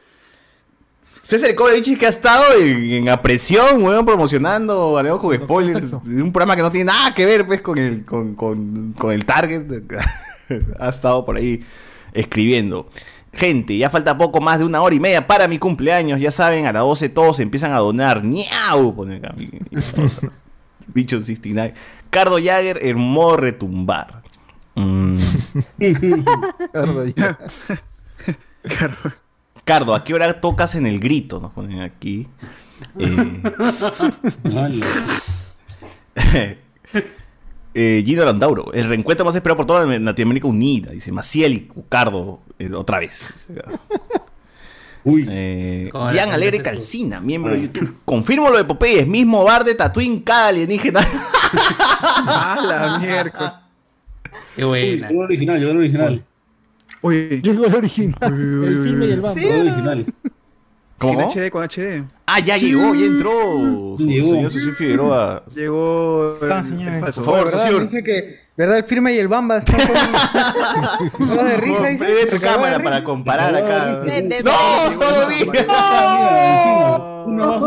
César 1.22 1.54
Cobrevich 1.56 1.98
que 1.98 2.06
ha 2.06 2.10
estado 2.10 2.44
en, 2.56 2.84
en 2.92 3.08
a 3.08 3.20
presión, 3.20 3.82
weón, 3.82 4.06
promocionando 4.06 4.96
Hablemos 4.96 5.18
con 5.18 5.34
spoilers 5.34 5.92
un 5.92 6.30
programa 6.32 6.54
que 6.54 6.62
no 6.62 6.70
tiene 6.70 6.84
nada 6.92 7.12
que 7.14 7.26
ver 7.26 7.44
pues 7.44 7.62
con 7.62 7.78
el, 7.78 8.04
con, 8.04 8.36
con- 8.36 8.92
con 8.96 9.10
el 9.12 9.24
target. 9.24 9.64
ha 10.78 10.88
estado 10.88 11.24
por 11.24 11.36
ahí 11.36 11.64
escribiendo. 12.12 12.88
Gente, 13.32 13.76
ya 13.76 13.90
falta 13.90 14.16
poco 14.16 14.40
más 14.40 14.60
de 14.60 14.64
una 14.66 14.80
hora 14.80 14.94
y 14.94 15.00
media 15.00 15.26
para 15.26 15.48
mi 15.48 15.58
cumpleaños. 15.58 16.20
Ya 16.20 16.30
saben, 16.30 16.64
a 16.66 16.72
las 16.72 16.82
12 16.84 17.08
todos 17.08 17.40
empiezan 17.40 17.72
a 17.72 17.78
donar. 17.78 18.24
¡Niau! 18.24 18.94
Pone 18.94 19.16
acá. 19.16 19.34
Bicho 20.94 21.18
69. 21.20 21.74
Cardo 22.08 22.36
Jagger 22.42 22.78
en 22.82 22.98
modo 22.98 23.36
retumbar. 23.36 24.22
Mm. 24.76 25.16
Cardo 29.64 29.94
¿a 29.94 30.04
qué 30.04 30.14
hora 30.14 30.40
tocas 30.40 30.74
en 30.74 30.86
el 30.86 31.00
grito? 31.00 31.40
Nos 31.40 31.52
ponen 31.52 31.80
aquí. 31.80 32.28
Eh, 32.98 33.42
eh, 37.74 38.02
Gino 38.04 38.24
Landauro, 38.24 38.72
el 38.72 38.86
reencuentro 38.86 39.24
más 39.24 39.34
esperado 39.34 39.56
por 39.56 39.66
toda 39.66 39.86
la 39.86 39.98
Latinoamérica 39.98 40.46
Unida. 40.46 40.92
Dice 40.92 41.10
Maciel 41.10 41.52
y 41.54 41.70
Cardo, 41.88 42.40
eh, 42.58 42.70
otra 42.72 43.00
vez. 43.00 43.48
Eh, 45.04 45.90
la 45.92 46.10
Gian 46.10 46.32
Alegre 46.32 46.60
Calcina, 46.60 47.20
miembro 47.20 47.54
de 47.54 47.62
YouTube. 47.62 47.98
Confirmo 48.04 48.50
lo 48.50 48.56
de 48.58 48.64
Popeye, 48.64 49.00
es 49.00 49.06
mismo 49.06 49.44
bar 49.44 49.64
de 49.64 49.74
Tatooine 49.74 50.22
cada 50.22 50.48
alienígena. 50.48 51.00
Ah, 51.58 52.58
la 52.60 52.98
mierda. 52.98 53.65
Qué 54.56 54.64
buena. 54.64 55.08
Llegó 55.08 55.20
el 55.22 55.26
original, 55.26 55.56
el 55.62 55.76
original. 55.76 56.22
Uy, 57.02 57.40
llegó 57.42 57.66
el 57.66 57.74
original. 57.74 58.18
el 58.22 58.80
filme 58.82 59.06
y 59.06 59.10
el 59.12 59.20
original. 59.24 60.06
¿Cómo? 60.98 61.30
Sin 61.30 61.42
HD, 61.42 61.50
con 61.50 61.62
HD. 61.62 62.04
Ah, 62.24 62.40
ya 62.40 62.56
Sí. 62.58 62.68
llegó, 62.72 62.94
ya 62.94 63.04
entró. 63.04 63.30
Su, 63.98 64.06
Llegó. 64.08 64.30
señor 64.30 64.50
Socio 64.50 64.72
Figueroa. 64.72 65.44
Llegó. 65.54 66.38
Está, 66.40 66.58
el- 66.60 66.64
señores. 66.64 67.16
Por 67.16 67.50
favor. 67.50 67.82
Dice 67.82 68.02
que, 68.02 68.38
¿verdad? 68.56 68.78
El 68.78 68.84
firme 68.84 69.12
y 69.14 69.18
el 69.18 69.28
bamba 69.28 69.58
están 69.58 69.78
con... 69.78 71.28
¿Verdad 71.28 71.44
de 71.44 71.56
risa? 71.58 71.88
Compré 71.88 72.26
tu 72.30 72.40
cámara 72.40 72.82
para 72.82 73.04
comparar 73.04 73.54
acá. 73.54 74.00
De- 74.04 74.42
¡No! 74.42 74.98
¡Todavía! 74.98 75.66
Uno 77.26 77.60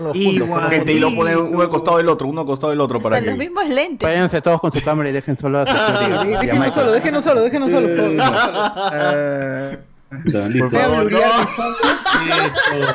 otro. 0.00 0.14
Igual. 0.14 0.70
Gente, 0.70 0.92
y 0.92 0.98
lo 0.98 1.14
pone 1.14 1.36
uno 1.36 1.60
al 1.62 1.68
costado 1.68 1.96
del 1.98 2.08
otro, 2.08 2.26
uno 2.28 2.40
al 2.42 2.46
costado 2.46 2.70
del 2.70 2.80
otro 2.80 3.00
para 3.00 3.16
Hasta 3.16 3.30
los 3.30 3.38
que. 3.38 3.44
mismos 3.44 3.68
lentes. 3.68 4.08
Váyanse 4.08 4.40
todos 4.40 4.60
con 4.60 4.72
su 4.72 4.82
cámara 4.82 5.08
y 5.08 5.12
dejen 5.12 5.36
solo 5.36 5.60
a 5.60 5.62
y 6.24 6.28
Déjenos 6.46 6.74
solo, 6.74 6.92
déjenos 6.92 7.24
solo, 7.24 7.40
déjenos 7.42 7.70
solo. 7.70 7.88
por 7.88 8.16
favor. 8.16 8.90
Eh. 8.94 9.78
Voy 10.10 10.80
a 10.80 11.00
blurear 11.02 11.26
mi 11.36 11.46
fondo. 11.46 11.78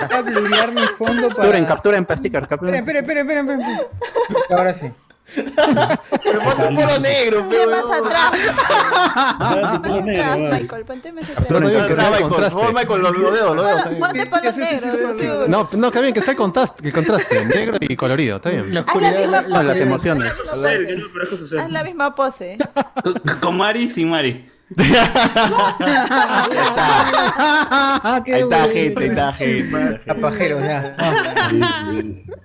Voy 0.08 0.18
a 0.18 0.22
blurear 0.22 0.72
mi 0.72 0.82
fondo 0.98 1.28
para... 1.30 1.36
Capturen, 1.36 1.66
capturen 1.66 2.06
para 2.06 2.18
sticker, 2.20 2.43
Esperen, 2.43 2.50
capturen. 2.50 2.76
esperen, 2.76 3.04
esperen, 3.04 3.28
esperen, 3.28 3.62
esperen. 3.62 4.58
Ahora 4.58 4.74
sí. 4.74 4.91
Pero 5.36 6.40
ponte 6.42 6.68
un 6.68 6.76
polo 6.76 7.00
negro, 7.00 7.40
Ponte 7.42 7.58
pero. 7.58 7.72
más 7.72 8.02
atrás. 8.02 8.32
Más 9.82 10.06
negro, 10.06 10.24
atrás, 10.24 10.40
vale. 10.40 10.62
Michael, 10.62 10.86
ponte 10.86 11.12
más 11.12 11.24
atrás. 11.30 11.46
que 11.48 11.48
sea 11.48 11.58
el 11.58 12.12
Michael, 12.12 12.22
contraste. 12.30 12.54
por 12.54 12.62
favor, 12.62 12.74
Michael, 12.74 13.02
los 13.02 13.18
los 13.18 13.34
dedos, 13.34 13.56
los 13.56 13.66
dedos. 13.66 13.82
Ponte- 13.84 14.00
Ponte 14.00 14.26
palos 14.28 14.58
negros, 14.58 15.02
socio. 15.02 15.48
No, 15.48 15.70
no, 15.74 15.92
que 15.92 16.02
bien, 16.02 16.14
que 16.14 16.22
sea 16.22 16.32
el 16.32 16.38
contraste, 16.38 16.88
el 16.88 16.94
contraste, 16.94 17.46
negro 17.46 17.78
y 17.82 17.96
colorido, 17.96 18.38
está 18.38 18.50
bien. 18.50 18.74
La 18.74 18.82
oscuridad... 18.82 19.48
No, 19.48 19.64
las 19.64 19.78
emociones. 19.78 20.34
No. 20.46 21.60
Haz 21.62 21.72
la 21.72 21.84
misma 21.84 22.16
pose. 22.16 22.58
Con 23.42 23.58
Mari 23.58 23.90
sin 23.90 24.10
Mari. 24.10 24.50
Ah, 26.89 28.22
qué 28.26 28.34
Ahí 28.36 28.41
está, 28.41 28.68
gente, 28.68 29.03
ahí 29.03 29.09
está, 29.09 29.34
gente. 29.34 30.01
A 30.11 30.13
pajeros, 30.15 30.61
ya. 30.63 30.95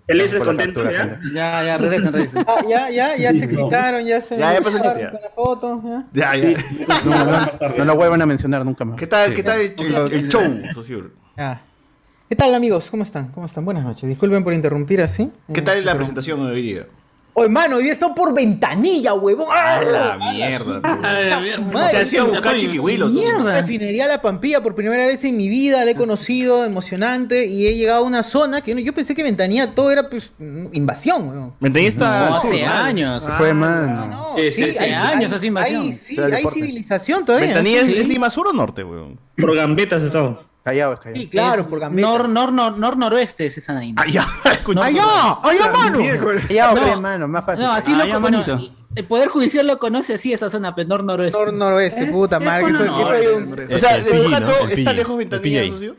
Felices, 0.07 0.39
la 0.41 0.45
contentos, 0.47 0.91
¿ya? 0.91 1.21
Ya, 1.35 1.65
ya, 1.65 1.79
regresen, 1.79 2.13
regresen. 2.13 2.45
Ah, 2.47 2.63
ya, 2.69 2.91
ya, 2.91 3.17
ya 3.17 3.33
se 3.33 3.45
excitaron, 3.45 4.05
ya 4.05 4.21
se... 4.21 4.37
Ya, 4.39 4.53
ya 4.55 4.61
pasó 4.61 4.77
el 4.77 4.83
chiste, 4.83 5.01
ya. 5.01 5.11
Con 5.11 5.21
la 5.23 5.31
foto, 5.31 5.83
ya. 5.85 6.05
Ya, 6.13 6.37
ya. 6.37 6.59
No, 7.05 7.25
no, 7.25 7.49
no 7.79 7.85
lo 7.85 7.97
vuelvan 7.97 8.23
a 8.23 8.27
mencionar 8.27 8.65
nunca 8.65 8.85
más. 8.85 8.97
¿Qué 8.97 9.07
tal, 9.07 9.35
qué 9.35 9.43
tal 9.43 9.61
el, 9.61 9.75
el- 10.13 10.29
show, 10.29 10.43
socio? 10.75 11.11
Ya. 11.37 11.61
¿Qué 12.29 12.37
tal, 12.37 12.55
amigos? 12.55 12.91
¿Cómo 12.91 13.03
están? 13.03 13.29
¿Cómo 13.29 13.47
están? 13.47 13.65
Buenas 13.65 13.85
noches. 13.85 14.09
Disculpen 14.09 14.43
por 14.43 14.53
interrumpir 14.55 15.03
así. 15.03 15.31
¿Qué 15.53 15.61
Eh, 15.61 15.63
tal 15.63 15.79
la 15.85 15.93
pero- 15.93 15.97
presentación 15.99 16.45
de 16.47 16.53
hoy 16.53 16.63
día? 16.63 16.87
Oye, 17.35 17.49
mano, 17.49 17.77
hoy 17.77 17.85
día 17.85 17.95
está 17.95 18.15
por 18.15 18.35
ventanilla, 18.35 19.15
huevón. 19.15 19.47
A 19.51 19.81
la 19.83 20.19
mierda. 20.33 20.81
madre. 21.73 21.91
Se 21.91 21.97
hacía 22.03 22.25
buscar 22.25 22.57
chiquihuilo. 22.57 23.09
Mierda. 23.09 23.61
Refinería 23.63 24.07
La 24.07 24.21
Pampilla 24.21 24.63
por 24.63 24.75
primera 24.75 25.07
vez 25.07 25.25
en 25.25 25.39
mi 25.39 25.49
vida, 25.49 25.83
la 25.85 25.93
he 25.93 25.95
conocido, 25.95 26.63
emocionante, 26.65 27.47
y 27.47 27.67
he 27.67 27.75
llegado 27.75 28.05
a 28.05 28.07
una 28.07 28.23
zona 28.23 28.61
que 28.61 28.81
yo- 28.85 28.93
pensé 28.93 29.15
que 29.15 29.23
Ventanilla 29.23 29.75
todo 29.75 29.91
era 29.91 30.11
pues 30.11 30.33
invasión, 30.73 31.29
weón. 31.29 31.55
Ventanilla 31.59 31.89
está 31.89 32.35
Hace 32.35 32.65
años. 32.67 33.25
Fue, 33.39 33.55
mano. 33.55 34.07
No, 34.07 34.23
Sí, 34.37 34.51
sí, 34.51 34.65
hace 34.65 34.95
años 34.95 35.33
hace 35.33 35.47
invasión. 35.47 35.83
Hay, 35.83 35.93
sí, 35.95 36.17
hay 36.21 36.45
civilización 36.49 37.25
todavía. 37.25 37.49
Ventanilla 37.49 37.81
es, 37.81 37.87
sí. 37.93 37.99
es 37.99 38.09
Lima 38.09 38.29
Sur 38.29 38.49
o 38.49 38.53
Norte, 38.53 38.85
weón. 38.85 39.19
Por 39.39 39.57
gambetas 39.57 40.03
estado. 40.63 40.75
Callado, 40.95 40.97
callado. 40.99 41.21
Sí, 41.21 41.29
claro, 41.29 41.63
Es 41.63 41.67
por 41.69 41.81
Gambetta. 41.81 42.09
Nor, 42.09 42.29
nor, 42.29 42.53
nor, 42.53 42.79
nor, 42.79 42.97
noroeste 42.97 43.47
es 43.47 43.59
esa 43.59 43.75
vaina. 43.75 44.01
Ah, 44.03 44.09
ya, 44.09 44.27
escucha. 44.53 44.85
¡Allá! 44.85 45.03
¡Allá, 45.43 45.71
mano! 45.73 45.99
Callado, 46.49 46.77
No. 46.87 47.01
mano, 47.01 47.29
más 47.29 47.45
fácil. 47.45 47.65
No, 47.65 47.73
así 47.73 47.93
Ah, 47.95 48.05
lo 48.07 48.21
manito. 48.21 48.59
El 48.95 49.07
Poder 49.07 49.29
Judicial 49.29 49.67
lo 49.67 49.79
conoce 49.79 50.15
así, 50.15 50.33
esa 50.35 50.51
zona, 50.51 50.75
pero 50.75 50.87
nor, 50.89 51.03
noroeste. 51.03 51.39
Nor 51.39 51.53
noroeste, 51.53 52.07
puta 52.07 52.39
madre. 52.39 52.67
que 52.67 52.73
soy 52.75 52.87
no, 52.89 52.97
un- 52.99 53.73
O 53.75 53.79
sea, 53.79 53.97
El 53.97 54.05
de 54.05 54.11
¿no? 54.41 54.59
El 54.67 54.71
está 54.73 54.93
lejos 54.93 55.13
el 55.13 55.19
Ventanilla, 55.19 55.69
socio. 55.69 55.97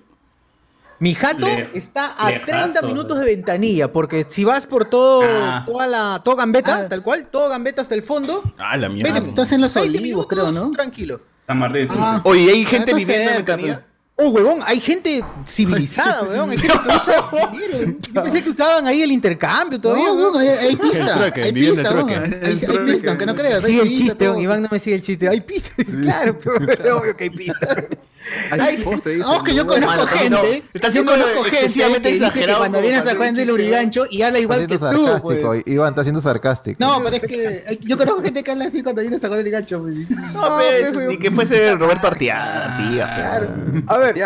Mi 0.99 1.15
jato 1.15 1.47
está 1.73 2.05
a 2.13 2.29
lejazo, 2.29 2.45
30 2.45 2.81
minutos 2.83 3.19
de 3.19 3.25
ventanilla, 3.25 3.91
porque 3.91 4.25
si 4.29 4.45
vas 4.45 4.65
por 4.67 4.85
todo, 4.85 5.23
Ah. 5.25 5.63
toda 5.65 5.87
la, 5.87 6.21
todo 6.23 6.35
Gambetta, 6.37 6.87
tal 6.87 7.01
cual, 7.03 7.27
todo 7.27 7.49
Gambetta 7.49 7.81
hasta 7.81 7.95
el 7.95 8.03
fondo, 8.03 8.41
Ah, 8.57 8.77
la 8.77 8.87
20 8.87 9.11
mierda. 9.11 9.27
Estás 9.27 9.51
en 9.51 9.61
los 9.61 9.73
20 9.73 9.97
olivos, 9.97 10.27
creo, 10.27 10.51
¿no? 10.51 10.71
Tranquilo. 10.71 11.19
San 11.47 11.57
Martín. 11.59 11.87
Ah. 11.97 12.21
Oye, 12.23 12.49
¿hay 12.51 12.65
gente 12.65 12.93
viviendo 12.93 13.31
en 13.31 13.35
Ventanilla? 13.37 13.85
Oh, 14.15 14.29
huevón, 14.29 14.59
hay 14.63 14.79
gente 14.79 15.23
civilizada, 15.45 16.21
huevón. 16.21 16.51
Hay 16.51 16.57
gente 16.59 16.77
que 16.77 16.95
usa 16.95 17.49
dinero. 17.51 17.97
Yo 17.99 18.23
pensé 18.23 18.43
que 18.43 18.49
usaban 18.51 18.85
ahí 18.85 19.01
el 19.01 19.11
intercambio 19.11 19.81
todavía. 19.81 20.05
No, 20.05 20.13
huevón. 20.13 20.37
hay, 20.39 20.47
hay 20.49 20.75
pista. 20.75 21.27
El 21.35 21.43
hay 21.43 21.53
pista, 21.53 21.89
el. 21.89 22.43
Hay, 22.45 22.61
hay 22.63 22.93
pista, 22.93 23.09
aunque 23.09 23.25
no 23.25 23.35
creas. 23.35 23.63
Sigue 23.63 23.81
hay 23.81 23.87
el 23.87 23.93
pista, 23.93 24.17
chiste. 24.17 24.41
Iván 24.41 24.61
no 24.61 24.69
me 24.71 24.79
sigue 24.79 24.95
el 24.97 25.01
chiste. 25.01 25.27
Hay 25.27 25.41
pistas, 25.41 25.85
claro, 26.01 26.37
pero 26.39 26.97
obvio 26.99 27.17
que 27.17 27.23
hay 27.23 27.29
pistas. 27.31 27.85
Dice. 28.23 29.17
No, 29.17 29.43
que 29.43 29.53
yo 29.53 29.65
conozco 29.67 30.05
Mano, 30.05 30.29
no, 30.29 30.37
gente. 30.37 30.63
está 30.73 30.91
siendo 30.91 31.11
gente 31.13 31.49
excesivamente 31.49 32.09
que 32.09 32.15
exagerado 32.15 32.59
Cuando 32.59 32.81
vienes 32.81 33.01
a 33.01 33.15
Juan 33.15 33.21
hacer 33.21 33.33
del 33.35 33.51
un 33.51 33.57
chiste, 33.57 33.71
Urigancho 33.71 34.05
y 34.09 34.21
habla 34.21 34.39
igual 34.39 34.67
que 34.67 34.77
tú. 34.77 35.07
pues. 35.21 35.63
Iván 35.65 35.89
está 35.89 36.03
siendo 36.03 36.21
sarcástico. 36.21 36.77
No, 36.79 37.01
pero 37.03 37.15
es 37.17 37.21
que 37.23 37.77
yo 37.81 37.97
conozco 37.97 38.21
gente 38.23 38.43
que 38.43 38.51
habla 38.51 38.65
así 38.65 38.81
cuando 38.81 39.01
vienes 39.01 39.23
a 39.23 39.27
Juan 39.27 39.39
del 39.39 39.47
Urigancho. 39.47 39.81
pues. 39.81 39.95
No, 40.33 40.55
pues, 40.55 41.07
ni 41.07 41.17
que 41.17 41.31
fuese 41.31 41.75
Roberto 41.75 42.07
Artigas. 42.07 42.39
Artigas, 42.67 43.09
Claro. 43.19 43.47
pero- 43.71 43.83
A 43.87 43.97
ver, 43.97 44.17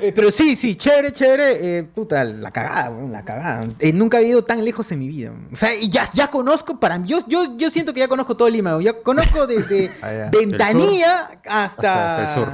eh, 0.00 0.12
pero 0.14 0.30
sí, 0.30 0.56
sí, 0.56 0.74
chévere, 0.74 1.12
chévere. 1.12 1.78
eh, 1.78 1.82
puta, 1.84 2.24
la 2.24 2.50
cagada, 2.50 2.90
la 3.08 3.24
cagada. 3.24 3.66
Eh, 3.78 3.92
nunca 3.92 4.18
he 4.18 4.24
ido 4.26 4.42
tan 4.44 4.64
lejos 4.64 4.90
en 4.92 4.98
mi 4.98 5.08
vida. 5.08 5.30
O 5.52 5.56
sea, 5.56 5.74
y 5.74 5.88
ya, 5.88 6.08
ya 6.12 6.28
conozco, 6.28 6.78
para 6.80 6.98
mí, 6.98 7.08
yo, 7.08 7.18
yo, 7.28 7.56
yo 7.56 7.70
siento 7.70 7.92
que 7.92 8.00
ya 8.00 8.08
conozco 8.08 8.36
todo 8.36 8.48
Lima. 8.48 8.76
Ya 8.80 8.92
conozco 9.02 9.46
desde 9.46 9.90
Ah. 10.02 10.28
Ventanilla 10.32 11.30
hasta, 11.46 11.64
Hasta- 11.64 12.22
hasta 12.26 12.28
el 12.28 12.34
sur. 12.34 12.52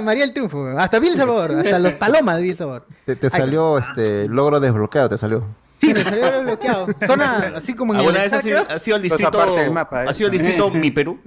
Hasta 0.00 0.06
María 0.06 0.24
del 0.24 0.32
Triunfo, 0.32 0.66
hasta 0.78 0.96
El 0.96 1.16
Sabor, 1.16 1.52
hasta 1.52 1.78
los 1.78 1.94
Palomas 1.94 2.38
de 2.38 2.50
El 2.50 2.56
Sabor. 2.56 2.86
Te, 3.04 3.16
te 3.16 3.30
salió 3.30 3.78
este 3.78 4.26
logro 4.28 4.58
desbloqueado, 4.60 5.08
te 5.10 5.18
salió. 5.18 5.44
Sí, 5.80 5.92
me 5.94 6.02
salió 6.02 6.42
bloqueado. 6.42 6.86
Zona 7.06 7.52
así 7.56 7.74
como 7.74 7.94
en 7.94 8.00
el 8.00 8.06
¿Alguna 8.06 8.24
vez 8.24 8.32
ha 8.32 8.40
sido, 8.40 8.64
ha 8.68 8.78
sido 8.78 8.96
el 8.96 9.02
distrito, 9.02 9.56
del 9.56 9.70
mapa, 9.70 10.04
¿eh? 10.04 10.06
ha 10.08 10.14
sido 10.14 10.28
el 10.30 10.32
distrito 10.38 10.70
Mi 10.70 10.90
Perú? 10.90 11.18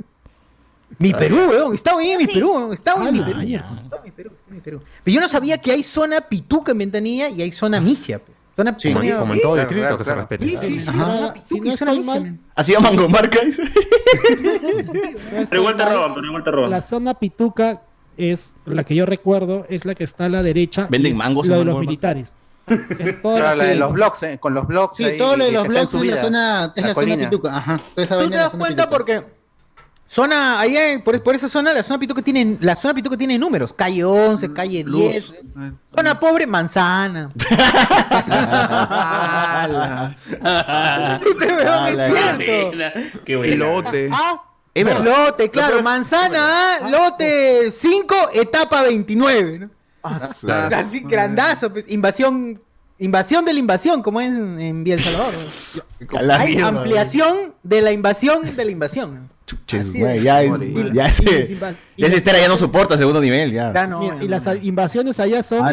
Mi 0.99 1.11
Perú, 1.13 1.37
weón. 1.49 1.73
Está 1.73 1.97
bien 1.97 2.17
mi 2.19 2.27
Perú, 2.27 2.51
weón. 2.53 2.73
Está 2.73 2.95
bien 2.95 3.13
mi 3.13 3.23
Perú. 3.23 3.41
Está 3.41 3.97
en 3.97 4.03
mi 4.03 4.11
Perú, 4.11 4.31
está 4.35 4.49
en 4.49 4.55
mi 4.55 4.61
Perú. 4.61 4.81
Pero 5.03 5.15
yo 5.15 5.21
no 5.21 5.27
sabía 5.27 5.57
que 5.57 5.71
hay 5.71 5.81
zona 5.83 6.21
pituca 6.21 6.71
en 6.71 6.77
Ventanilla 6.77 7.29
y 7.29 7.41
hay 7.41 7.51
zona 7.51 7.79
misia. 7.81 8.19
pues. 8.19 8.33
Zona 8.55 8.77
Como, 8.77 9.01
zona- 9.01 9.17
como 9.17 9.33
en 9.33 9.41
todo 9.41 9.55
distrito 9.55 9.81
claro, 9.81 9.97
que 9.97 10.03
claro. 10.03 10.27
se 10.27 10.27
respete. 10.27 10.45
Sí, 10.47 10.57
sí, 10.61 10.79
sí. 10.81 10.85
Ajá. 10.87 11.33
Si 11.41 11.55
pituca 11.55 11.69
no 11.69 11.73
y 11.73 11.77
zona 11.77 11.91
estoy 11.91 11.97
misia, 11.97 12.13
mal, 12.13 12.21
man. 12.23 12.39
¿Ha 12.55 12.63
sido 12.63 12.81
Mangomarca? 12.81 13.39
dice? 13.43 13.63
Pero 15.49 15.61
igual 15.61 15.75
te 15.75 15.85
roban, 15.85 16.13
pero 16.13 16.27
igual 16.27 16.43
te 16.43 16.51
roban. 16.51 16.69
La 16.69 16.81
zona 16.81 17.13
pituca 17.15 17.81
es 18.17 18.55
la 18.65 18.83
que 18.83 18.95
yo 18.95 19.05
recuerdo, 19.05 19.65
es 19.69 19.85
la 19.85 19.95
que 19.95 20.03
está 20.03 20.25
a 20.25 20.29
la 20.29 20.43
derecha. 20.43 20.87
¿Venden 20.89 21.15
mangos 21.17 21.47
en 21.49 21.55
de 21.59 21.65
los 21.65 21.79
militares. 21.79 22.35
Claro, 22.65 23.55
la 23.57 23.65
de 23.65 23.75
los 23.83 23.91
blogs, 23.93 24.23
eh, 24.23 24.37
con 24.39 24.53
los 24.53 24.65
blogs. 24.67 24.95
Sí, 24.97 25.03
ahí, 25.03 25.17
todo 25.17 25.35
lo 25.37 25.45
de 25.45 25.51
los 25.51 25.67
blogs 25.67 25.93
es 25.93 26.05
la 26.05 26.17
zona, 26.21 26.71
es 26.75 26.81
La 26.81 26.87
la 26.89 26.93
zona 26.93 27.17
pituca. 27.17 27.57
Ajá. 27.57 27.81
Toda 27.93 28.05
esa 28.05 28.17
Tú 28.19 28.29
te 28.29 28.35
la 28.35 28.41
das 28.43 28.49
cuenta 28.51 28.83
pituca. 28.83 28.89
porque 28.89 29.23
zona, 30.07 30.59
ahí 30.59 30.77
hay- 30.77 30.97
por, 30.99 31.21
por 31.23 31.35
esa 31.35 31.49
zona, 31.49 31.73
la 31.73 31.83
zona 31.83 31.99
pituca 31.99 32.21
tiene, 32.21 32.57
la 32.61 32.75
zona 32.75 32.93
pituca 32.93 33.17
tiene 33.17 33.37
números. 33.37 33.73
Calle 33.73 34.03
11, 34.05 34.53
calle 34.53 34.83
10. 34.85 35.33
Zona 35.93 36.19
pobre, 36.19 36.47
manzana. 36.47 37.29
Es 41.89 42.11
cierto. 42.11 43.21
Qué 43.25 43.35
bueno. 43.35 43.55
Lote. 43.81 44.09
Ah, 44.11 44.41
Es 44.73 44.83
verdad. 44.85 45.03
lote, 45.27 45.49
claro, 45.51 45.83
manzana, 45.83 46.77
ah, 46.77 46.89
lote 46.89 47.71
5, 47.71 48.15
etapa 48.33 48.81
29. 48.83 49.59
¿no? 49.59 49.69
Claro. 50.41 50.75
Así 50.75 51.01
grandazo, 51.01 51.71
pues. 51.71 51.85
Invasión. 51.89 52.61
Invasión 52.99 53.43
de 53.43 53.53
la 53.53 53.59
invasión, 53.59 54.01
como 54.03 54.21
es 54.21 54.29
en, 54.29 54.61
en 54.61 54.83
Vía 54.83 54.93
El 54.95 54.99
Salvador. 55.01 55.33
A 56.19 56.21
la 56.21 56.39
Hay 56.39 56.51
mierda, 56.55 56.67
ampliación 56.69 57.53
de 57.63 57.81
la 57.81 57.91
invasión 57.91 58.55
de 58.55 58.65
la 58.65 58.71
invasión. 58.71 59.29
Güey, 59.99 60.19
ya 60.19 60.41
es, 60.43 60.61
Y- 60.61 60.93
ya 60.93 61.07
ya 61.97 62.07
ese 62.07 62.13
las 62.13 62.13
Estera 62.13 62.39
ya 62.39 62.47
no 62.47 62.55
soporta 62.57 62.95
segundo 62.97 63.19
nivel, 63.19 63.51
ya. 63.51 63.71
Mira, 63.99 64.17
y 64.23 64.27
las 64.27 64.47
invasiones 64.63 65.19
allá 65.19 65.43
son 65.43 65.65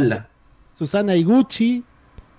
Susana 0.75 1.15
y 1.15 1.23
Gucci. 1.25 1.83
Ke- 1.83 1.85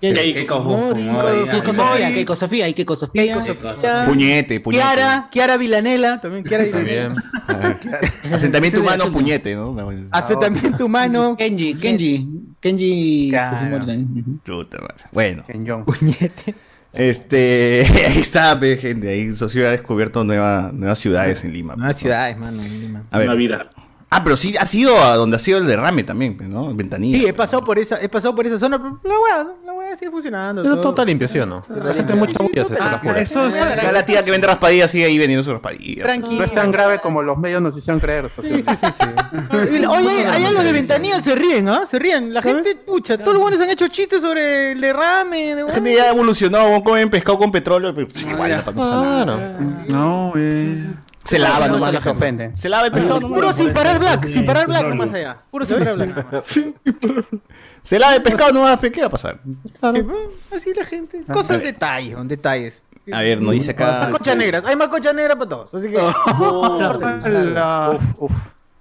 Keiko 0.02 1.72
Sofía, 1.72 2.10
Keiko 2.12 2.34
Sofía, 2.34 2.66
Keiko 2.74 2.96
Sofía. 2.96 4.04
Puñete, 4.06 4.58
puñete. 4.60 4.82
Kiara, 4.82 5.28
Kiara 5.30 5.56
Vilanela, 5.56 6.20
también 6.20 6.42
Kiara 6.42 6.64
Vilanela. 6.64 7.14
Asentamiento 8.32 8.80
humano, 8.80 9.12
puñete, 9.12 9.54
¿no? 9.54 9.76
Asentamiento 10.10 10.86
humano. 10.86 11.36
Kenji, 11.38 11.74
Kenji. 11.74 12.26
Kenji. 12.60 13.32
Bueno. 15.12 15.44
Este, 16.92 17.86
ahí 18.06 18.18
está, 18.18 18.58
gente. 18.58 19.08
Ahí 19.08 19.34
Socio 19.34 19.66
ha 19.66 19.70
descubierto 19.70 20.24
nueva- 20.24 20.70
nuevas 20.74 20.98
ciudades 20.98 21.42
en 21.44 21.52
Lima. 21.52 21.76
Nuevas 21.76 21.96
ciudades, 21.96 22.36
mano, 22.36 22.60
en 22.62 22.80
Lima. 22.80 23.02
A 23.10 23.18
ver. 23.18 23.28
Una 23.28 23.36
vida. 23.36 23.70
Ah, 24.14 24.22
pero 24.22 24.36
sí 24.36 24.54
ha 24.60 24.66
sido 24.66 24.96
a 25.02 25.16
donde 25.16 25.36
ha 25.36 25.38
sido 25.38 25.58
el 25.58 25.66
derrame 25.66 26.04
también, 26.04 26.36
pues, 26.36 26.48
¿no? 26.48 26.72
Ventanilla. 26.74 27.18
Sí, 27.18 27.26
he 27.26 27.32
pasado 27.32 27.64
por 27.64 27.78
esa, 27.78 27.98
he 28.00 28.08
pasado 28.08 28.34
por 28.34 28.46
esa 28.46 28.58
zona, 28.58 28.76
pero 28.80 29.00
la 29.02 29.18
weá, 29.18 29.46
la 29.64 29.72
weá 29.72 29.96
sigue 29.96 30.10
funcionando. 30.10 30.62
Pero 30.62 30.76
todo 30.80 30.90
está 30.90 31.04
limpio, 31.04 31.26
¿sí 31.28 31.38
o 31.38 31.46
no? 31.46 31.62
La 31.68 31.94
gente 31.94 32.14
mucha 32.14 32.38
bulla 32.42 32.64
se 32.66 32.76
Ah, 32.78 33.00
eso 33.16 33.46
es- 33.46 33.92
la 33.92 34.04
tía 34.04 34.24
que 34.24 34.30
vende 34.30 34.46
raspadillas 34.46 34.90
sigue 34.90 35.06
ahí 35.06 35.16
vendiendo 35.18 35.42
su 35.42 35.52
raspadilla. 35.52 36.04
Tranquilo. 36.04 36.38
No 36.38 36.44
es 36.44 36.52
tan 36.52 36.70
grave 36.70 36.98
como 36.98 37.22
los 37.22 37.38
medios 37.38 37.62
nos 37.62 37.76
hicieron 37.76 38.00
creer. 38.00 38.28
socio. 38.28 38.54
Oye, 39.90 40.26
hay 40.26 40.44
algo 40.44 40.62
de 40.62 40.72
ventanilla, 40.72 41.20
se 41.20 41.34
ríen, 41.34 41.68
¿ah? 41.68 41.86
Se 41.86 41.98
ríen. 41.98 42.32
La 42.34 42.42
gente, 42.42 42.76
pucha, 42.76 43.16
todos 43.18 43.32
los 43.34 43.40
buenos 43.42 43.60
han 43.60 43.70
hecho 43.70 43.88
chistes 43.88 44.20
sobre 44.20 44.72
el 44.72 44.80
derrame. 44.80 45.54
De 45.54 45.62
La 45.64 45.72
gente 45.72 45.94
ya 45.94 46.10
evolucionó, 46.10 46.68
vos 46.68 46.82
comen 46.82 47.08
pescado 47.10 47.38
con 47.38 47.50
petróleo, 47.50 47.94
pero 47.94 48.08
pues, 48.08 48.22
igual 48.24 48.62
no 48.64 48.72
pasa 48.74 49.00
nada. 49.02 49.58
No, 49.88 50.32
eh. 50.36 50.84
Se 51.24 51.38
lava 51.38 51.66
No, 51.68 51.74
nomás. 51.74 51.92
no 51.94 52.00
se 52.00 52.08
ofende. 52.10 52.52
Se 52.56 52.68
lava 52.68 52.86
el 52.86 52.92
pescado 52.92 53.20
nomás. 53.20 53.38
Puro 53.40 53.52
sin 53.52 53.72
parar 53.72 53.98
black, 53.98 54.26
sin 54.28 54.44
parar 54.44 54.66
black 54.66 54.86
nomás 54.86 55.12
allá. 55.12 55.38
Puro 55.50 55.64
sin 55.64 55.78
parar 55.78 55.96
black. 55.96 56.42
Se 57.82 57.98
lava 57.98 58.14
el 58.14 58.22
pescado 58.22 58.52
nomás, 58.52 58.78
¿qué 58.78 59.00
va 59.00 59.06
a 59.06 59.10
pasar? 59.10 59.40
Así 60.54 60.72
la 60.74 60.84
gente. 60.84 61.22
Cosas, 61.32 61.62
detalles, 61.62 62.16
detalles. 62.28 62.82
A 63.12 63.20
ver, 63.20 63.40
nos 63.40 63.52
dice 63.52 63.72
acá. 63.72 64.08
Macochas 64.10 64.36
negras, 64.36 64.64
hay 64.64 64.76
macochas 64.76 65.14
negras 65.14 65.36
para 65.36 65.48
todos. 65.48 65.74
Así 65.74 65.90
que. 65.90 65.98
Uf, 67.96 68.14
uf. 68.18 68.32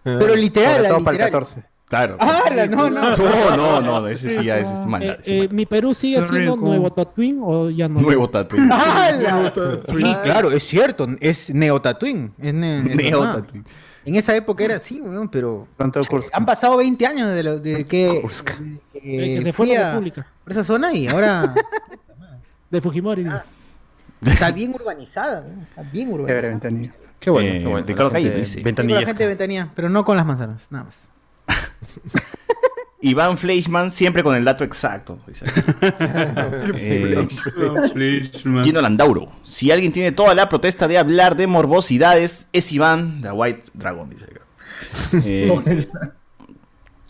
Pero 0.04 0.36
literal, 0.36 1.04
literal. 1.04 1.46
Para 1.92 2.14
el 2.14 2.18
14. 2.18 2.18
Claro. 2.18 2.18
¡Hala! 2.20 2.66
No, 2.68 2.90
no. 2.90 3.16
No, 3.18 3.82
no, 3.82 4.02
no, 4.02 4.08
ese 4.08 4.40
sí 4.40 4.46
ya 4.46 4.58
es 4.60 4.68
este, 4.68 4.82
Eh, 4.84 4.88
maldad. 4.88 5.18
eh, 5.26 5.50
¿Mi 5.52 5.66
Perú 5.66 5.94
sigue 5.94 6.22
siendo 6.24 6.54
rico. 6.56 6.66
Nuevo 6.66 6.92
Tatooine 6.92 7.40
o 7.44 7.70
ya 7.70 7.88
no? 7.90 8.00
Nuevo 8.02 8.30
tatu. 8.30 8.56
¡Hala! 8.72 9.54
Sí, 9.86 10.16
claro, 10.24 10.52
es 10.52 10.64
cierto. 10.64 11.06
Es 11.20 11.50
Neo 11.54 11.82
Tatooine. 11.82 12.32
Es 12.42 12.54
ne- 12.54 12.82
Neo. 12.84 13.22
Tatooine. 13.24 13.66
En 14.06 14.16
esa 14.16 14.36
época 14.36 14.64
era 14.64 14.78
así, 14.78 15.00
weón, 15.02 15.30
pero. 15.30 15.68
Han 16.34 16.46
pasado 16.46 16.78
20 16.78 17.06
años 17.06 17.30
de, 17.36 17.44
lo, 17.44 17.60
de 17.60 17.86
que. 17.86 18.10
Eh, 18.10 18.24
eh, 18.96 19.36
que 19.38 19.42
se 19.44 19.54
fue 19.54 19.68
fui 19.68 19.76
a 19.76 19.82
la 19.82 19.90
República. 19.92 20.28
por 20.44 20.54
esa 20.54 20.64
zona 20.64 20.94
y 20.94 21.08
ahora 21.08 21.54
De 22.72 22.82
Fujimori. 22.82 23.24
digo. 23.24 23.36
está 24.26 24.52
bien 24.52 24.74
urbanizada. 24.74 25.42
weón, 25.42 25.62
Está 25.70 25.84
bien 25.84 26.12
urbanizada. 26.14 26.50
ventanilla. 26.50 26.94
Qué 27.20 27.30
bueno, 27.30 27.50
Eh, 27.50 27.60
qué 27.60 27.68
bueno. 27.68 27.86
Ricardo 27.86 28.12
Calle 28.12 28.30
dice. 28.32 28.56
Tengo 28.56 28.64
la 28.64 28.66
Ventanillesca. 28.66 29.06
gente 29.08 29.24
de 29.24 29.30
ventanilla, 29.30 29.72
pero 29.76 29.90
no 29.90 30.04
con 30.06 30.18
las 30.18 30.26
manzanas, 30.26 30.68
nada 30.72 30.86
más. 30.86 31.08
Iván 33.02 33.38
Fleischman 33.38 33.90
siempre 33.90 34.24
con 34.24 34.36
el 34.36 34.46
dato 34.46 34.64
exacto. 34.64 35.20
dice. 35.28 35.46
Eh, 36.84 37.28
Gino 38.64 38.82
Landauro. 38.82 39.32
Si 39.44 39.72
alguien 39.72 39.92
tiene 39.92 40.12
toda 40.12 40.36
la 40.36 40.50
protesta 40.50 40.88
de 40.88 40.98
hablar 40.98 41.36
de 41.36 41.48
morbosidades, 41.48 42.48
es 42.54 42.72
Iván 42.72 43.22
de 43.22 43.32
White 43.32 43.64
Dragon. 43.74 44.10
dice 44.10 44.26
acá. 44.26 44.42
Eh, 45.26 45.88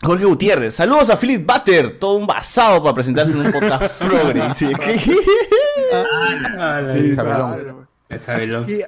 Jorge 0.02 0.24
Gutiérrez. 0.24 0.74
Saludos 0.74 1.10
a 1.10 1.16
Philip 1.16 1.46
Butter. 1.46 1.98
Todo 1.98 2.16
un 2.16 2.26
basado 2.26 2.82
para 2.82 2.94
presentarse 2.94 3.32
en 3.32 3.46
un 3.46 3.52
podcast 3.52 4.02
progre. 4.02 4.48
dice. 4.48 4.72
Sabelo. 8.20 8.66
Qué 8.66 8.86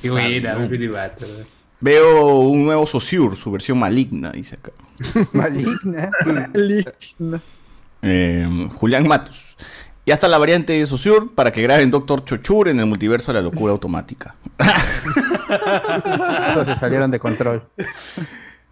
Qué 0.00 0.10
buena, 0.10 0.56
un 0.56 0.68
filibato. 0.68 1.26
Veo 1.80 2.40
un 2.40 2.64
nuevo 2.64 2.86
Saussure, 2.86 3.36
su 3.36 3.50
versión 3.52 3.78
maligna, 3.78 4.32
dice 4.32 4.56
acá. 4.56 4.72
Maligna. 5.32 6.10
Eh, 8.00 8.68
Julián 8.76 9.08
Matos. 9.08 9.56
Y 10.04 10.12
hasta 10.12 10.28
la 10.28 10.38
variante 10.38 10.72
de 10.72 10.86
Saussure 10.86 11.26
para 11.34 11.50
que 11.50 11.60
graben 11.62 11.90
Doctor 11.90 12.24
Chochur 12.24 12.68
en 12.68 12.78
el 12.78 12.86
multiverso 12.86 13.32
de 13.32 13.38
la 13.38 13.42
locura 13.42 13.72
automática. 13.72 14.36
Esos 16.50 16.64
se 16.64 16.76
salieron 16.76 17.10
de 17.10 17.18
control. 17.18 17.64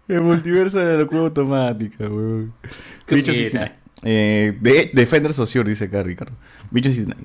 El 0.07 0.21
multiverso 0.21 0.79
de 0.79 0.85
la 0.93 0.97
locura 0.99 1.23
automática, 1.23 2.05
weón. 2.05 2.53
Qué 3.05 3.15
Bicho 3.15 3.33
sí, 3.33 3.49
buena. 3.51 3.67
sí. 3.67 3.73
Eh, 4.03 4.55
de 4.61 4.91
Defender 4.93 5.33
Saussure, 5.33 5.67
dice 5.67 5.85
acá 5.85 6.03
Ricardo. 6.03 6.33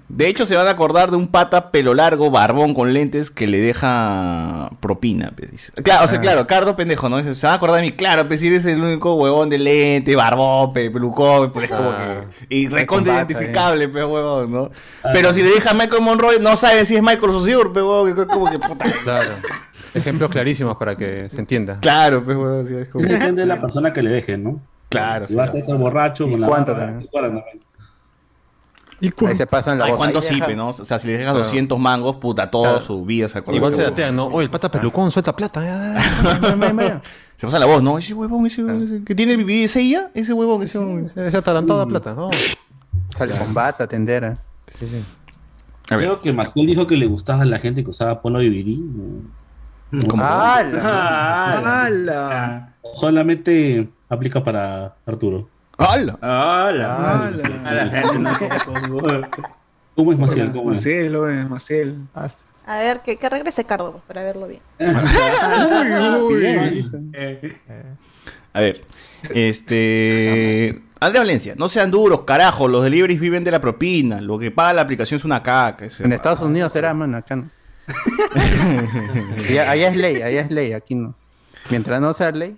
De 0.08 0.28
hecho, 0.28 0.46
se 0.46 0.56
van 0.56 0.66
a 0.66 0.70
acordar 0.70 1.10
de 1.10 1.16
un 1.18 1.28
pata 1.28 1.70
pelo 1.70 1.92
largo, 1.94 2.30
barbón 2.30 2.72
con 2.74 2.94
lentes 2.94 3.30
que 3.30 3.46
le 3.46 3.60
deja 3.60 4.70
propina. 4.80 5.32
pues, 5.36 5.50
dice. 5.50 5.72
Claro, 5.82 6.04
o 6.04 6.08
sea, 6.08 6.20
claro, 6.20 6.46
Cardo 6.46 6.74
pendejo, 6.74 7.08
¿no? 7.08 7.22
Se 7.22 7.28
van 7.46 7.52
a 7.52 7.56
acordar 7.56 7.76
de 7.76 7.82
mí, 7.82 7.92
claro, 7.92 8.26
pues 8.26 8.40
si 8.40 8.46
eres 8.46 8.64
el 8.64 8.80
único 8.80 9.14
huevón 9.16 9.50
de 9.50 9.58
lente, 9.58 10.16
barbón, 10.16 10.72
pe, 10.72 10.90
pelucón, 10.90 11.52
pues 11.52 11.70
es 11.70 11.76
como 11.76 11.90
Ah. 11.90 12.22
que. 12.48 12.54
Y 12.56 12.68
recontra 12.68 13.16
identificable, 13.16 13.88
pe, 13.88 14.04
huevón, 14.04 14.50
¿no? 14.52 14.70
Pero 15.12 15.32
si 15.32 15.42
le 15.42 15.50
deja 15.50 15.70
a 15.70 15.74
Michael 15.74 16.02
Monroe, 16.02 16.38
no 16.40 16.56
saben 16.56 16.86
si 16.86 16.96
es 16.96 17.02
Michael 17.02 17.32
Saussure, 17.32 17.70
pe, 17.70 17.82
huevón, 17.82 18.14
que- 18.14 18.26
como 18.26 18.50
que 18.50 18.58
puta. 18.58 18.86
Claro. 19.04 19.34
Ejemplos 19.94 20.30
clarísimos 20.30 20.76
para 20.78 20.96
que 20.96 21.28
se 21.28 21.38
entienda. 21.38 21.76
Claro, 21.80 22.24
pe, 22.24 22.34
huevón, 22.34 22.66
sí, 22.66 22.74
es 22.76 22.88
como. 22.88 23.04
Depende 23.04 23.42
de 23.42 23.46
la 23.46 23.60
persona 23.60 23.92
que 23.92 24.02
le 24.02 24.10
dejen, 24.10 24.42
¿no? 24.44 24.62
Claro, 24.92 25.26
Si 25.26 25.34
vas 25.34 25.54
a 25.54 25.60
ser 25.60 25.74
borracho 25.76 26.28
con 26.28 26.40
la 26.40 26.46
cuánto 26.46 26.74
también? 26.74 27.08
también. 27.12 27.44
Ahí 29.26 29.36
se 29.36 29.46
pasan 29.48 29.78
la 29.78 29.86
Ay, 29.86 29.90
voz. 29.90 29.98
¿cuánto 29.98 30.18
Ahí 30.20 30.24
sí, 30.24 30.34
deja- 30.34 30.46
pe, 30.46 30.54
no? 30.54 30.68
O 30.68 30.72
sea, 30.72 30.98
si 31.00 31.08
le 31.08 31.14
dejas 31.14 31.32
Claro. 31.32 31.44
200 31.44 31.76
mangos, 31.78 32.16
puta, 32.16 32.48
toda 32.50 32.70
Claro. 32.74 32.84
su 32.84 33.04
vida 33.04 33.28
se 33.28 33.38
acuerda 33.38 33.56
Igual 33.56 33.74
se 33.74 33.80
ese 33.82 33.90
datean, 33.90 34.14
¿no? 34.14 34.26
Oye, 34.26 34.44
el 34.44 34.50
pata 34.50 34.70
pelucón, 34.70 35.10
suelta 35.10 35.34
plata. 35.34 35.60
ya, 35.60 36.00
ya, 36.40 36.72
ya. 36.72 37.02
Se 37.34 37.46
pasa 37.48 37.58
la 37.58 37.66
voz, 37.66 37.82
¿no? 37.82 37.98
Ese 37.98 38.14
huevón, 38.14 38.46
ese, 38.46 38.62
ese 38.64 39.02
que 39.04 39.14
tiene 39.16 39.64
ese 39.64 39.88
ya, 39.88 40.10
ese 40.14 40.32
huevón, 40.32 40.62
ese 40.62 40.78
huevón. 40.78 41.10
Esa 41.16 41.38
atarantada 41.38 41.84
plata, 41.86 42.14
¿no? 42.14 42.30
Sale 43.16 43.36
con 43.36 43.52
bata, 43.52 43.88
tendera. 43.88 44.38
Creo 45.86 46.20
que 46.20 46.32
Maciel 46.32 46.66
dijo 46.68 46.86
que 46.86 46.96
le 46.96 47.06
gustaba 47.06 47.42
a 47.42 47.44
la 47.44 47.58
gente 47.58 47.82
que 47.82 47.90
usaba 47.90 48.22
polo 48.22 48.38
vivirí. 48.38 48.80
¿Cómo? 50.08 50.22
¡Hala! 50.26 51.84
¡Hala! 51.84 52.74
Solamente 52.94 53.88
aplica 54.08 54.42
para 54.42 54.94
Arturo. 55.06 55.48
¡Hala! 55.76 56.18
Hola. 56.20 57.30
¡Hala! 57.64 58.02
¿Cómo 59.94 60.12
es 60.12 60.18
Maciel? 60.18 60.52
¿Cómo 60.52 60.72
es? 60.72 60.78
Maciel, 60.78 61.16
oye, 61.16 61.44
Maciel. 61.44 61.98
A 62.66 62.78
ver, 62.78 63.00
que, 63.00 63.16
que 63.16 63.28
regrese 63.28 63.64
Cardo 63.64 63.92
pues, 63.92 64.04
para 64.06 64.22
verlo 64.22 64.46
bien. 64.46 64.62
Uy, 66.22 66.46
uy. 66.46 67.56
A 68.54 68.60
ver. 68.60 68.80
Este. 69.34 70.82
Andrea 71.00 71.22
Valencia, 71.22 71.54
no 71.58 71.68
sean 71.68 71.90
duros, 71.90 72.22
carajo. 72.22 72.68
Los 72.68 72.84
deliveries 72.84 73.20
viven 73.20 73.44
de 73.44 73.50
la 73.50 73.60
propina. 73.60 74.20
Lo 74.20 74.38
que 74.38 74.50
paga 74.50 74.72
la 74.72 74.82
aplicación 74.82 75.18
es 75.18 75.24
una 75.24 75.42
caca. 75.42 75.86
En 75.98 76.12
Estados 76.12 76.40
Unidos 76.40 76.74
era, 76.76 76.94
mano, 76.94 77.18
acá 77.18 77.36
no. 77.36 77.50
allá, 79.48 79.70
allá 79.70 79.88
es 79.88 79.96
ley, 79.96 80.22
allá 80.22 80.40
es 80.42 80.50
ley, 80.50 80.72
aquí 80.72 80.94
no. 80.94 81.14
Mientras 81.70 82.00
no 82.00 82.12
sea 82.12 82.30
ley. 82.32 82.56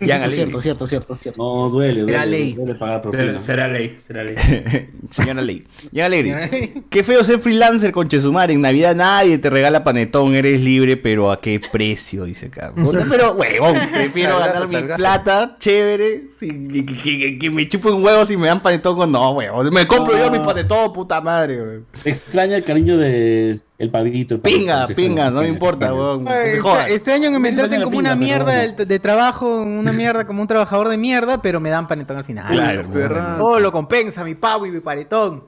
Ya 0.00 0.18
ley. 0.26 0.34
Cierto, 0.34 0.60
cierto, 0.60 0.86
cierto, 0.88 1.16
cierto. 1.16 1.40
No, 1.40 1.68
duele, 1.70 2.00
duele. 2.00 2.26
Ley. 2.26 2.56
Pagar. 2.80 3.02
Será, 3.12 3.38
será 3.38 3.68
ley, 3.68 3.96
será 4.04 4.24
ley. 4.24 4.34
Señora 5.10 5.40
Ley. 5.40 5.64
Ya 5.92 6.06
Alegre. 6.06 6.82
Qué 6.90 7.04
feo 7.04 7.22
ser 7.22 7.38
freelancer 7.38 7.92
con 7.92 8.08
Chesumar. 8.08 8.50
En 8.50 8.60
Navidad 8.60 8.96
nadie 8.96 9.38
te 9.38 9.50
regala 9.50 9.84
panetón. 9.84 10.34
Eres 10.34 10.60
libre, 10.60 10.96
pero 10.96 11.30
¿a 11.30 11.40
qué 11.40 11.60
precio? 11.60 12.24
Dice. 12.24 12.50
Puta, 12.74 13.06
Pero, 13.08 13.34
huevón, 13.34 13.76
prefiero 13.92 14.32
Salgazo, 14.32 14.52
ganar 14.52 14.68
mi 14.68 14.74
salgazo. 14.74 14.98
plata, 14.98 15.56
chévere. 15.60 16.24
sin- 16.36 16.66
que, 16.68 16.84
que- 16.84 17.18
que- 17.18 17.38
que 17.38 17.50
me 17.50 17.68
chupe 17.68 17.88
un 17.90 18.02
huevo 18.02 18.24
si 18.24 18.36
me 18.36 18.48
dan 18.48 18.60
panetón 18.62 18.96
con. 18.96 19.12
No, 19.12 19.30
huevón. 19.30 19.70
Me 19.72 19.86
compro 19.86 20.18
yo 20.18 20.28
mi 20.28 20.40
panetón, 20.40 20.92
puta 20.92 21.20
madre, 21.20 21.60
huevón. 21.60 21.86
Extraña 22.04 22.56
el 22.56 22.64
cariño 22.64 22.96
de 22.98 23.60
el 23.78 23.90
pavito. 23.90 24.34
el 24.36 24.40
Pinga, 24.40 24.82
pavito, 24.82 24.94
pinga, 24.94 25.30
no 25.30 25.40
me 25.40 25.48
importa, 25.48 25.86
extra- 25.86 26.62
jodan. 26.62 26.88
extraño 26.90 27.30
que 27.32 27.38
me 27.38 27.52
la 27.52 27.62
como 27.68 27.90
pinga, 27.90 27.98
una 27.98 28.14
mierda 28.16 28.52
de, 28.52 28.86
de 28.86 28.98
trabajo, 29.00 29.60
una 29.62 29.92
mierda 29.92 30.26
como 30.26 30.42
un 30.42 30.48
trabajador 30.48 30.88
de 30.88 30.96
mierda, 30.98 31.42
pero 31.42 31.58
me 31.60 31.70
dan 31.70 31.88
panetón 31.88 32.18
al 32.18 32.24
final. 32.24 32.52
Claro, 32.52 32.88
¿verdad? 32.88 33.38
Todo 33.38 33.58
lo 33.58 33.72
compensa, 33.72 34.24
mi 34.24 34.34
pavo 34.34 34.66
y 34.66 34.70
mi 34.70 34.80
panetón. 34.80 35.44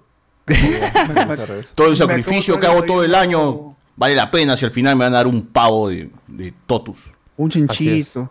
Todo 1.75 1.89
el 1.89 1.97
sacrificio 1.97 2.59
que 2.59 2.67
hago 2.67 2.83
todo 2.83 3.03
el 3.03 3.15
año 3.15 3.77
vale 3.97 4.15
la 4.15 4.31
pena 4.31 4.57
si 4.57 4.65
al 4.65 4.71
final 4.71 4.97
me 4.97 5.05
van 5.05 5.15
a 5.15 5.19
dar 5.19 5.27
un 5.27 5.47
pavo 5.47 5.89
de, 5.89 6.11
de 6.27 6.53
totus. 6.67 7.05
Un 7.37 7.51
chinchito. 7.51 8.31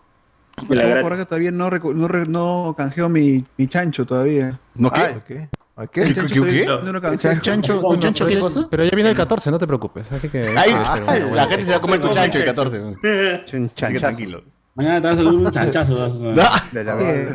Que 0.67 1.25
todavía 1.25 1.51
no, 1.51 1.69
no, 1.71 2.07
no 2.25 2.75
canjeo 2.77 3.09
mi, 3.09 3.43
mi 3.57 3.67
chancho 3.67 4.05
todavía. 4.05 4.59
¿No 4.75 4.91
qué? 4.91 5.01
Ah, 5.01 5.19
¿qué? 5.27 5.49
¿A 5.75 5.87
qué? 5.87 6.03
El 6.03 6.13
chancho 6.13 6.43
¿Qué- 6.43 7.17
chancho, 7.41 7.87
un 7.87 7.99
chancho 7.99 8.27
qué 8.27 8.39
cosa? 8.39 8.67
Pero 8.69 8.83
ya 8.85 8.91
viene 8.93 9.09
el 9.09 9.15
14, 9.15 9.49
no 9.49 9.57
te 9.57 9.65
preocupes. 9.65 10.11
Así 10.11 10.29
que. 10.29 10.53
Ah, 10.55 11.19
la 11.33 11.47
gente 11.47 11.63
se 11.65 11.71
va 11.71 11.77
a 11.77 11.81
comer 11.81 11.99
tu 11.99 12.09
chancho 12.09 12.37
el 12.37 12.45
14. 12.45 12.79
Un 12.79 12.93
Así 12.95 13.01
que 13.03 13.41
chanchazo. 13.75 13.99
tranquilo. 13.99 14.43
Mañana 14.75 15.01
te 15.01 15.07
vas 15.07 15.19
a 15.19 15.23
un 15.23 15.51
chanchazo. 15.51 15.95
Qué, 16.71 16.83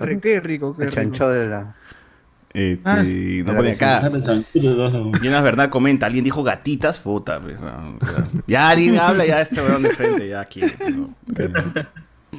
ri- 0.01 0.21
qué 0.21 0.41
rico, 0.41 0.77
qué 0.77 0.85
El 0.85 0.89
rico. 0.91 1.01
chancho 1.03 1.29
de 1.29 1.49
la. 1.49 1.75
Este, 2.53 2.81
Ah. 2.85 3.03
no 3.03 3.55
pone 3.57 3.73
acá. 3.73 4.09
Llenas 5.21 5.43
Bernal 5.43 5.69
comenta, 5.71 6.07
alguien 6.07 6.25
dijo 6.25 6.43
gatitas, 6.43 6.99
puta. 6.99 7.41
pues, 7.41 7.61
no, 7.61 7.99
o 8.01 8.07
sea, 8.07 8.25
ya 8.47 8.71
alguien 8.71 8.99
habla, 8.99 9.27
ya 9.27 9.41
este 9.41 9.61
weón 9.61 9.83
de 9.83 9.91
frente, 9.91 10.29
ya 10.29 10.41
aquí. 10.41 10.63
¿no? 10.91 11.15
Eh, 11.37 11.53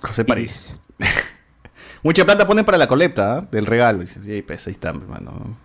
José 0.02 0.24
París. 0.26 0.78
Mucha 2.04 2.26
plata 2.26 2.48
ponen 2.48 2.66
para 2.66 2.78
la 2.78 2.88
colecta 2.88 3.38
¿ah? 3.38 3.48
del 3.52 3.66
regalo. 3.66 4.00
Y 4.00 4.02
dices, 4.06 4.22
sí, 4.26 4.42
pues 4.42 4.66
ahí 4.68 4.72
está, 4.72 4.90
hermano. 4.90 5.58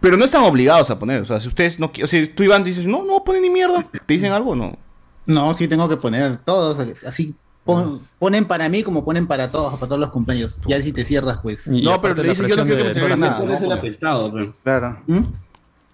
Pero 0.00 0.16
no 0.16 0.24
están 0.24 0.42
obligados 0.44 0.90
a 0.90 0.98
poner. 0.98 1.22
O 1.22 1.24
sea, 1.24 1.40
si 1.40 1.48
ustedes 1.48 1.78
no 1.80 1.90
O 2.02 2.06
sea, 2.06 2.34
tú 2.34 2.42
Iván 2.42 2.64
dices, 2.64 2.86
no, 2.86 3.04
no 3.04 3.24
ponen 3.24 3.42
ni 3.42 3.50
mierda. 3.50 3.82
¿Te 3.90 4.14
dicen 4.14 4.32
algo 4.32 4.50
o 4.50 4.56
no? 4.56 4.76
No, 5.26 5.54
sí 5.54 5.68
tengo 5.68 5.88
que 5.88 5.96
poner 5.96 6.36
todos, 6.38 6.78
así 7.06 7.34
pon- 7.64 7.98
ponen 8.18 8.44
para 8.44 8.68
mí 8.68 8.82
como 8.82 9.02
ponen 9.06 9.26
para 9.26 9.50
todos, 9.50 9.72
para 9.74 9.86
todos 9.88 9.98
los 10.00 10.10
cumpleaños. 10.10 10.60
Ya 10.66 10.82
si 10.82 10.92
te 10.92 11.02
cierras, 11.04 11.38
pues. 11.42 11.66
Y 11.66 11.80
No, 11.82 11.98
pero 12.02 12.14
le 12.14 12.24
la 12.24 12.28
dices, 12.30 12.46
yo 12.46 12.56
no 12.56 12.64
quiero 12.64 12.78
que 12.78 12.84
me 12.84 12.90
celebren 12.90 13.20
nada. 13.20 13.42
No 13.42 13.56
el 13.56 13.72
apestado, 13.72 14.30
pero. 14.30 14.54
Claro. 14.62 15.02
¿Mm? 15.06 15.20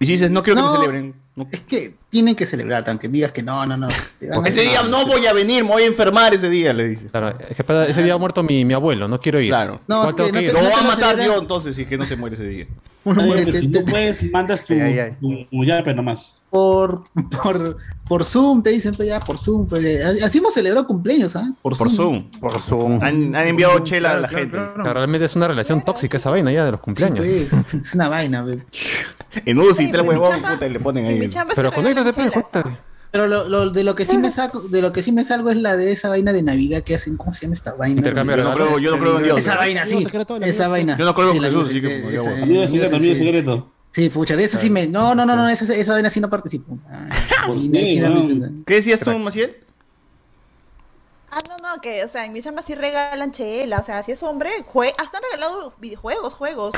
Y 0.00 0.06
si 0.06 0.12
dices, 0.12 0.30
no 0.32 0.42
quiero 0.42 0.56
que 0.60 0.66
me 0.68 0.76
celebren. 0.76 1.14
no. 1.36 1.46
Es 1.52 1.60
que 1.60 1.94
tienen 2.10 2.34
que 2.34 2.44
celebrar, 2.44 2.84
aunque 2.88 3.08
digas 3.08 3.32
que 3.32 3.42
no, 3.42 3.64
no, 3.64 3.76
no. 3.76 3.86
A- 4.42 4.48
Ese 4.48 4.62
día 4.62 4.82
no 4.82 5.06
voy 5.06 5.24
a 5.26 5.32
venir, 5.32 5.62
me 5.64 5.70
voy 5.70 5.82
a 5.84 5.86
enfermar 5.86 6.34
ese 6.34 6.50
día, 6.50 6.72
le 6.72 6.88
dices. 6.88 7.10
Claro, 7.10 7.30
es 7.48 7.56
que 7.56 7.64
ese 7.88 8.02
día 8.02 8.14
ha 8.14 8.18
muerto 8.18 8.42
mi, 8.42 8.64
mi 8.64 8.74
abuelo, 8.74 9.08
no 9.08 9.18
quiero 9.20 9.40
ir. 9.40 9.48
Claro. 9.50 9.80
No, 9.86 10.00
Igual 10.00 10.14
tengo 10.16 10.26
que 10.28 10.32
no 10.32 10.38
te- 10.40 10.44
ir. 10.46 10.52
Lo 10.52 10.58
no 10.62 10.64
voy 10.68 10.74
a 10.78 10.82
lo 10.82 10.88
matar 10.88 11.20
yo 11.22 11.38
entonces 11.38 11.76
si 11.76 11.82
es 11.82 11.88
que 11.88 11.96
no 11.96 12.04
se 12.04 12.16
muere 12.16 12.34
ese 12.34 12.44
día. 12.46 12.66
Te- 13.04 13.60
si 13.60 13.68
no 13.68 13.80
puedes, 13.84 14.30
mandas 14.30 14.62
tu, 14.64 14.74
Ay, 14.74 14.80
ay, 14.82 14.98
ay. 14.98 15.12
tu, 15.20 15.46
tu 15.50 15.64
yape 15.64 15.94
nomás. 15.94 16.42
por, 16.50 17.00
por, 17.42 17.78
por 18.06 18.24
Zoom, 18.24 18.62
te 18.62 18.68
dicen, 18.70 18.92
pues 18.94 19.08
ya, 19.08 19.20
por 19.20 19.38
Zoom. 19.38 19.66
Pues, 19.66 19.82
eh, 19.84 20.02
así 20.22 20.36
hemos 20.38 20.52
celebrado 20.52 20.86
cumpleaños, 20.86 21.34
¿ah? 21.36 21.50
Por, 21.62 21.78
Por 21.78 21.88
Zoom. 21.90 22.30
Por 22.40 22.60
Zoom. 22.60 23.02
Han, 23.02 23.34
han 23.34 23.48
enviado 23.48 23.78
chela 23.80 24.10
a 24.10 24.14
la 24.20 24.28
Claro, 24.28 24.36
gente. 24.38 24.50
claro, 24.52 24.66
claro. 24.66 24.82
Claro, 24.82 24.98
realmente 25.00 25.24
es 25.26 25.34
una 25.36 25.48
relación 25.48 25.82
tóxica 25.82 26.18
esa 26.18 26.28
vaina 26.28 26.52
ya 26.52 26.64
de 26.66 26.72
los 26.72 26.80
Sí, 26.80 26.84
cumpleaños. 26.84 27.18
pues, 27.18 27.52
es 27.86 27.94
una 27.94 28.08
vaina, 28.10 28.42
pues. 28.44 28.58
En 29.46 29.58
UCI, 29.60 29.88
tres 29.90 30.06
huevón, 30.06 30.32
chamba- 30.32 30.52
puta, 30.54 30.66
y 30.66 30.70
le 30.70 30.80
ponen 30.80 31.06
ahí. 31.06 31.28
Pero 31.54 31.70
se 31.70 31.76
Pero 33.12 33.26
lo, 33.26 33.48
lo- 33.48 33.70
de 33.70 33.82
lo 33.82 33.94
que 33.96 34.04
sí 34.04 34.16
me 34.18 34.30
saco, 34.30 34.60
de 34.60 34.82
lo 34.82 34.92
que 34.92 35.02
sí 35.02 35.10
me 35.10 35.24
salgo 35.24 35.50
es 35.50 35.56
la 35.56 35.76
de 35.76 35.90
esa 35.90 36.08
vaina 36.08 36.32
de 36.32 36.42
Navidad 36.42 36.82
que 36.84 36.94
hacen, 36.94 37.16
¿cómo 37.16 37.32
se 37.32 37.42
llama 37.42 37.54
esta 37.54 37.74
vaina? 37.74 37.98
Intercambio 37.98 38.36
Yo 38.36 38.44
no 38.44 38.54
creo, 38.54 38.78
yo 38.78 38.90
no 38.92 38.98
creo 38.98 39.16
en 39.18 39.22
Dios. 39.24 39.38
Esa 39.40 39.56
vaina, 39.56 39.84
sí. 39.86 39.96
Esa 40.48 40.68
vaina. 40.68 40.96
Yo 40.96 41.04
no 41.04 41.14
creo 41.14 41.32
en 41.32 41.42
Jesús, 41.42 41.68
así 41.68 41.80
que, 41.80 42.14
esa- 42.14 42.30
secreto, 43.18 43.72
sí. 43.90 44.08
pucha, 44.10 44.36
de 44.36 44.44
eso 44.44 44.58
sí 44.58 44.70
me. 44.70 44.86
No, 44.86 45.14
no, 45.16 45.26
no, 45.26 45.34
no, 45.34 45.48
esa, 45.48 45.74
esa 45.74 45.92
vaina 45.94 46.08
sí 46.10 46.20
no 46.20 46.30
participo. 46.30 46.78
¿Qué 48.64 48.74
decías 48.74 49.00
tú, 49.00 49.18
Maciel? 49.18 49.56
Ah, 51.70 51.74
no, 51.76 51.80
que, 51.80 52.04
o 52.04 52.08
sea, 52.08 52.24
en 52.24 52.32
mi 52.32 52.42
chamba 52.42 52.62
sí 52.62 52.74
regalan 52.74 53.30
chela, 53.32 53.78
o 53.78 53.84
sea, 53.84 54.02
si 54.02 54.12
es 54.12 54.22
hombre, 54.22 54.50
jue 54.66 54.92
hasta 54.98 55.18
han 55.18 55.24
regalado 55.24 55.72
videojuegos, 55.78 56.34
juegos, 56.34 56.74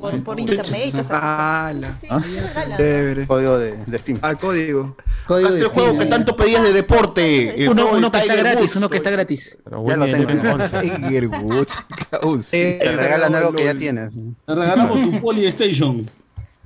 por, 0.00 0.22
por 0.24 0.40
internet 0.40 0.94
eso. 0.94 1.06
Ala. 1.10 1.96
Sí, 2.00 2.06
Ah, 2.10 2.20
sí, 2.22 2.40
regalan. 2.40 2.76
Chévere. 2.78 3.26
Código 3.26 3.58
de, 3.58 3.76
de 3.84 3.98
Steam. 3.98 4.18
Al 4.22 4.38
código. 4.38 4.96
Código 5.26 5.48
Hasta 5.48 5.58
de 5.58 5.64
el 5.64 5.70
juego 5.70 5.98
que 5.98 6.06
tanto 6.06 6.36
pedías 6.36 6.62
de 6.62 6.72
deporte. 6.72 7.68
Uno, 7.68 8.10
que 8.10 8.18
está 8.18 8.34
gratis, 8.34 8.60
Woods. 8.62 8.76
uno 8.76 8.90
que 8.90 8.96
está 8.96 9.10
gratis. 9.10 9.60
Pero 9.64 9.86
Ya 9.86 9.96
lo 9.96 10.04
tengo. 10.06 10.16
Eleven 10.30 10.46
11. 10.60 10.80
Tiger 10.80 11.28
Woods. 11.28 11.72
caos. 12.10 12.48
Te 12.50 12.92
regalan 12.96 13.34
algo 13.34 13.52
que 13.52 13.64
ya 13.64 13.74
tienes. 13.74 14.14
Te 14.46 14.54
regalamos 14.54 15.02
tu 15.02 15.20
Polystation. 15.20 16.10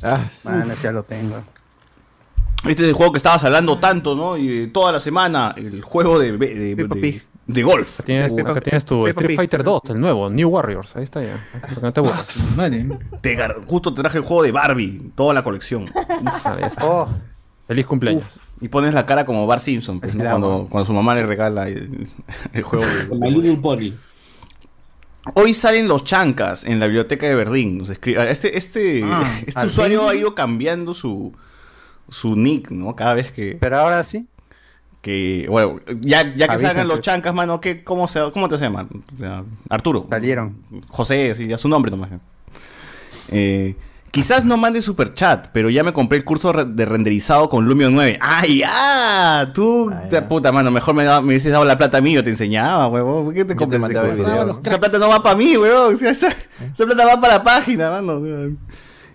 Ah, 0.03 0.25
Mano, 0.45 0.75
ya 0.83 0.93
lo 0.93 1.03
tengo. 1.03 1.43
Este 2.67 2.83
es 2.83 2.89
el 2.89 2.95
juego 2.95 3.13
que 3.13 3.19
estabas 3.19 3.45
hablando 3.45 3.79
tanto, 3.79 4.15
¿no? 4.15 4.37
Y 4.37 4.65
eh, 4.65 4.67
toda 4.69 4.91
la 4.93 5.01
semana, 5.01 5.55
el 5.57 5.83
juego 5.83 6.19
de, 6.19 6.37
de, 6.37 6.75
de-. 6.75 7.23
De 7.47 7.63
golf. 7.63 8.01
Tienes, 8.05 8.33
Peppa- 8.33 8.51
acá 8.51 8.61
tienes 8.61 8.85
tu 8.85 9.05
Peppa 9.05 9.21
Street. 9.21 9.37
Fighter 9.37 9.63
2, 9.63 9.83
el 9.91 10.01
nuevo, 10.01 10.29
New 10.29 10.49
Warriors. 10.49 10.97
Ahí 10.97 11.05
está 11.05 11.23
ya. 11.23 11.45
Que 11.75 11.81
no 11.81 11.93
te. 11.93 12.01
Vale. 12.57 12.99
Te 13.21 13.37
gar- 13.39 13.65
justo 13.67 13.95
te 13.95 14.01
traje 14.03 14.19
el 14.19 14.25
juego 14.25 14.43
de 14.43 14.53
Barbie, 14.53 15.13
toda 15.15 15.33
la 15.35 15.43
colección. 15.45 15.91
Ah, 16.45 16.57
ya 16.61 16.67
está. 16.67 16.85
Oh, 16.85 17.09
Feliz 17.69 17.87
cumpleaños. 17.87 18.25
Y 18.61 18.69
pones 18.69 18.95
la 18.95 19.05
cara 19.07 19.27
como 19.27 19.47
Bar 19.47 19.61
Simpson, 19.61 20.01
pues, 20.01 20.15
cuando, 20.17 20.67
cuando 20.71 20.87
su 20.87 20.93
mamá 20.93 21.15
le 21.15 21.27
regala 21.27 21.69
el, 21.69 22.09
el 22.53 22.63
juego 22.63 22.85
de. 22.87 23.31
Little 23.31 23.57
Pony. 23.57 23.93
Hoy 25.35 25.55
salen 25.55 25.89
los 25.89 26.05
chancas 26.05 26.65
en 26.65 26.79
la 26.79 26.87
biblioteca 26.87 27.27
de 27.27 27.35
Berlín. 27.35 27.79
Nos 27.79 27.91
escribe- 27.91 28.31
Este, 28.31 28.57
este, 28.57 29.03
Ah, 29.05 29.29
este 29.45 29.59
¿al 29.61 29.67
usuario 29.69 30.09
ha 30.09 30.15
ido 30.15 30.35
cambiando 30.37 30.95
su, 30.95 31.33
su 32.09 32.37
nick, 32.37 32.71
¿no? 32.71 32.95
Cada 32.95 33.15
vez 33.15 33.33
que, 33.33 33.57
pero 33.61 33.79
ahora 33.79 34.05
sí. 34.05 34.29
Que 35.07 35.47
bueno, 35.49 35.79
ya, 36.01 36.35
ya 36.35 36.49
que 36.49 36.55
Avisa, 36.55 36.67
salgan 36.71 36.89
los 36.89 36.97
pues. 36.97 37.05
chancas, 37.05 37.33
mano, 37.33 37.61
¿qué, 37.61 37.85
cómo, 37.85 38.09
se, 38.09 38.21
¿cómo 38.33 38.49
te 38.49 38.59
se 38.59 38.65
llama? 38.65 38.89
O 39.15 39.19
sea, 39.19 39.45
Arturo. 39.69 40.05
Salieron. 40.11 40.57
José, 40.89 41.33
sí, 41.37 41.47
ya 41.47 41.57
su 41.59 41.69
nombre 41.69 41.93
nomás. 41.93 42.11
Eh, 43.29 43.77
quizás 44.11 44.45
no 44.45 44.57
mande 44.57 44.83
super 44.83 45.15
chat, 45.15 45.47
pero 45.53 45.71
ya 45.71 45.85
me 45.85 45.93
compré 45.93 46.19
el 46.19 46.25
curso 46.25 46.53
de 46.53 46.85
renderizado 46.85 47.49
con 47.49 47.67
Lumio 47.67 47.89
9. 47.91 48.19
¡Ay, 48.21 48.59
ya! 48.59 49.53
Tú, 49.55 49.91
Ah, 49.95 50.09
te- 50.11 50.23
puta 50.23 50.51
mano, 50.51 50.73
mejor 50.73 50.97
me, 50.97 51.05
me 51.05 51.19
hubieses 51.21 51.53
dado 51.53 51.65
la 51.65 51.79
plata 51.79 51.99
a 51.99 52.01
mí, 52.01 52.13
yo 52.13 52.25
te 52.25 52.31
enseñaba, 52.31 52.89
huevón. 52.89 53.27
¿Por 53.27 53.35
qué 53.35 53.45
te 53.45 53.55
compras 53.55 53.83
ese 53.85 53.95
curso? 53.95 54.61
Esa 54.65 54.81
plata 54.81 54.99
no 54.99 55.09
va 55.09 55.23
para 55.23 55.37
mí, 55.37 55.57
huevón. 55.57 55.95
O 55.95 55.97
sea, 55.97 56.11
esa, 56.11 56.29
esa 56.29 56.85
plata 56.85 57.07
va 57.07 57.21
para 57.21 57.35
la 57.35 57.43
página, 57.45 57.91
mano. 57.91 58.15
o 58.15 58.25
sea, 58.25 58.49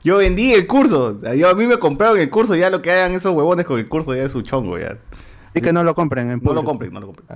yo 0.05 0.17
vendí 0.17 0.53
el 0.53 0.65
curso. 0.67 1.17
Yo, 1.35 1.49
a 1.49 1.53
mí 1.53 1.65
me 1.65 1.77
compraron 1.79 2.17
el 2.17 2.29
curso, 2.29 2.55
ya 2.55 2.69
lo 2.69 2.81
que 2.81 2.91
hagan 2.91 3.13
esos 3.13 3.33
huevones 3.35 3.65
con 3.65 3.77
el 3.77 3.89
curso 3.89 4.15
ya 4.15 4.23
es 4.23 4.31
su 4.31 4.41
chongo, 4.41 4.79
ya. 4.79 4.97
Y 5.53 5.61
que 5.61 5.73
no 5.73 5.83
lo 5.83 5.93
compren 5.95 6.31
en 6.31 6.39
No 6.41 6.53
lo 6.53 6.63
compren, 6.63 6.93
no 6.93 6.99
lo 7.01 7.07
compren. 7.07 7.27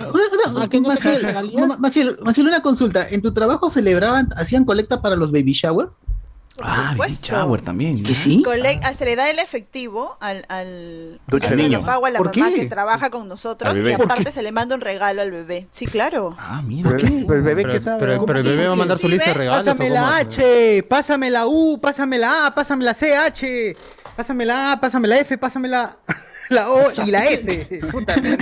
No, 0.53 0.61
¿A 0.61 0.69
qué 0.69 0.79
Maciel, 0.79 2.47
una 2.47 2.61
consulta. 2.61 3.07
¿En 3.09 3.21
tu 3.21 3.33
trabajo 3.33 3.69
celebraban, 3.69 4.29
hacían 4.37 4.63
colecta 4.65 5.01
para 5.01 5.15
los 5.15 5.31
baby 5.31 5.51
shower? 5.53 5.89
Ah, 6.61 6.95
Baby. 6.97 7.17
Shower 7.21 7.59
también. 7.59 8.01
¿Que 8.01 8.15
sí? 8.15 8.41
Ah, 8.81 8.93
se 8.93 9.03
le 9.03 9.17
da 9.17 9.29
el 9.29 9.39
efectivo 9.39 10.17
al, 10.21 10.45
al, 10.47 11.19
al 11.29 11.57
niño. 11.57 11.81
pago 11.85 12.05
a 12.05 12.09
la 12.11 12.17
¿Por 12.19 12.33
mamá 12.33 12.49
qué? 12.49 12.61
que 12.61 12.65
trabaja 12.67 13.09
con 13.09 13.27
nosotros 13.27 13.75
y 13.77 13.91
aparte 13.91 14.31
se 14.31 14.41
le 14.41 14.53
manda 14.53 14.73
un 14.73 14.79
regalo 14.79 15.21
al 15.21 15.31
bebé. 15.31 15.67
Sí, 15.71 15.85
claro. 15.85 16.33
Ah, 16.39 16.61
mira. 16.65 16.91
Pero, 16.91 17.09
pero 17.27 17.35
el 17.39 17.43
bebé 17.43 17.63
Pero, 17.63 17.81
sabe. 17.81 17.99
pero- 17.99 18.25
pero 18.25 18.39
el 18.39 18.45
bebé 18.45 18.67
va 18.67 18.73
a 18.73 18.77
mandar 18.77 18.97
su 18.97 19.09
lista 19.09 19.25
de 19.31 19.33
regalos. 19.33 19.63
¿o 19.67 19.71
Pásame 19.71 19.89
la? 19.89 20.15
H, 20.17 20.83
pásame 20.83 21.29
la 21.29 21.45
U, 21.45 21.77
pásame 21.81 22.17
la 22.19 22.45
A, 22.47 22.55
pásame 22.55 22.85
la 22.85 22.93
CH, 22.93 23.75
pásame 24.15 24.45
la 24.45 24.71
A, 24.71 24.79
pásame 24.79 25.07
la 25.09 25.19
F, 25.19 25.37
pásame 25.37 25.67
la, 25.67 25.97
la 26.49 26.69
O 26.69 26.91
y 27.05 27.11
la 27.11 27.25
S. 27.25 27.81
Puta, 27.91 28.15
me. 28.17 28.37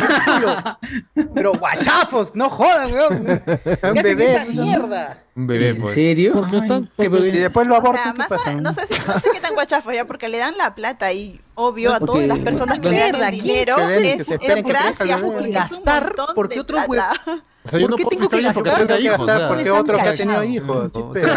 Pero 1.34 1.54
guachafos, 1.54 2.34
no 2.36 2.50
jodan, 2.50 2.92
weón. 2.92 3.26
¿Qué 3.46 4.00
hacen 4.00 4.22
esa 4.22 4.46
mierda? 4.46 5.23
Un 5.36 5.48
bebé, 5.48 5.70
¿En 5.70 5.82
pues. 5.82 5.96
serio? 5.96 6.34
Porque 6.34 6.58
Ay, 6.58 7.10
porque- 7.10 7.28
Y 7.28 7.32
después 7.32 7.66
lo 7.68 7.74
O 7.74 7.78
abortan. 7.78 8.04
sea, 8.04 8.12
¿Qué 8.14 8.18
más 8.20 8.28
pasa? 8.28 8.52
a- 8.52 8.54
no 8.56 8.74
sé 8.74 8.82
si 8.88 9.00
no 9.08 9.14
sé 9.20 9.30
qué 9.34 9.40
tan 9.40 9.54
guachafo 9.56 9.92
ya, 9.92 10.06
porque 10.06 10.30
le 10.30 10.38
dan 10.38 10.56
la 10.58 10.76
plata 10.76 11.12
y 11.12 11.42
obvio 11.56 11.92
a 11.92 11.98
Porque- 12.00 12.06
todas 12.14 12.28
las 12.28 12.40
personas 12.40 12.80
que 12.80 12.90
le 12.90 13.00
dan 13.00 13.16
el 13.16 13.22
¿quién 13.32 13.32
dinero 13.44 13.78
es, 13.90 14.28
que 14.28 14.36
es 14.36 14.64
gracias 14.64 15.22
porque 15.22 15.50
Gastar 15.50 16.14
porque 16.36 16.60
otros 16.60 16.86
plata. 16.86 17.14
O 17.66 17.70
sea, 17.70 17.80
yo 17.80 17.88
¿Por 17.88 17.92
no 17.92 17.96
qué 17.96 18.04
tengo 18.04 18.10
que 18.10 18.36
porque 18.36 18.42
gastar? 18.44 18.64
tenga 18.64 18.78
Tengo 18.88 18.98
que 18.98 19.04
hijos. 19.06 19.18
gastar 19.20 19.36
o 19.36 19.40
sea. 19.40 19.48
porque 19.48 19.72
otro 19.72 19.96
que 19.96 20.02
ha 20.02 20.14
tenido 20.14 20.44
hijos. 20.44 20.92
O 20.96 21.12
pero- 21.14 21.28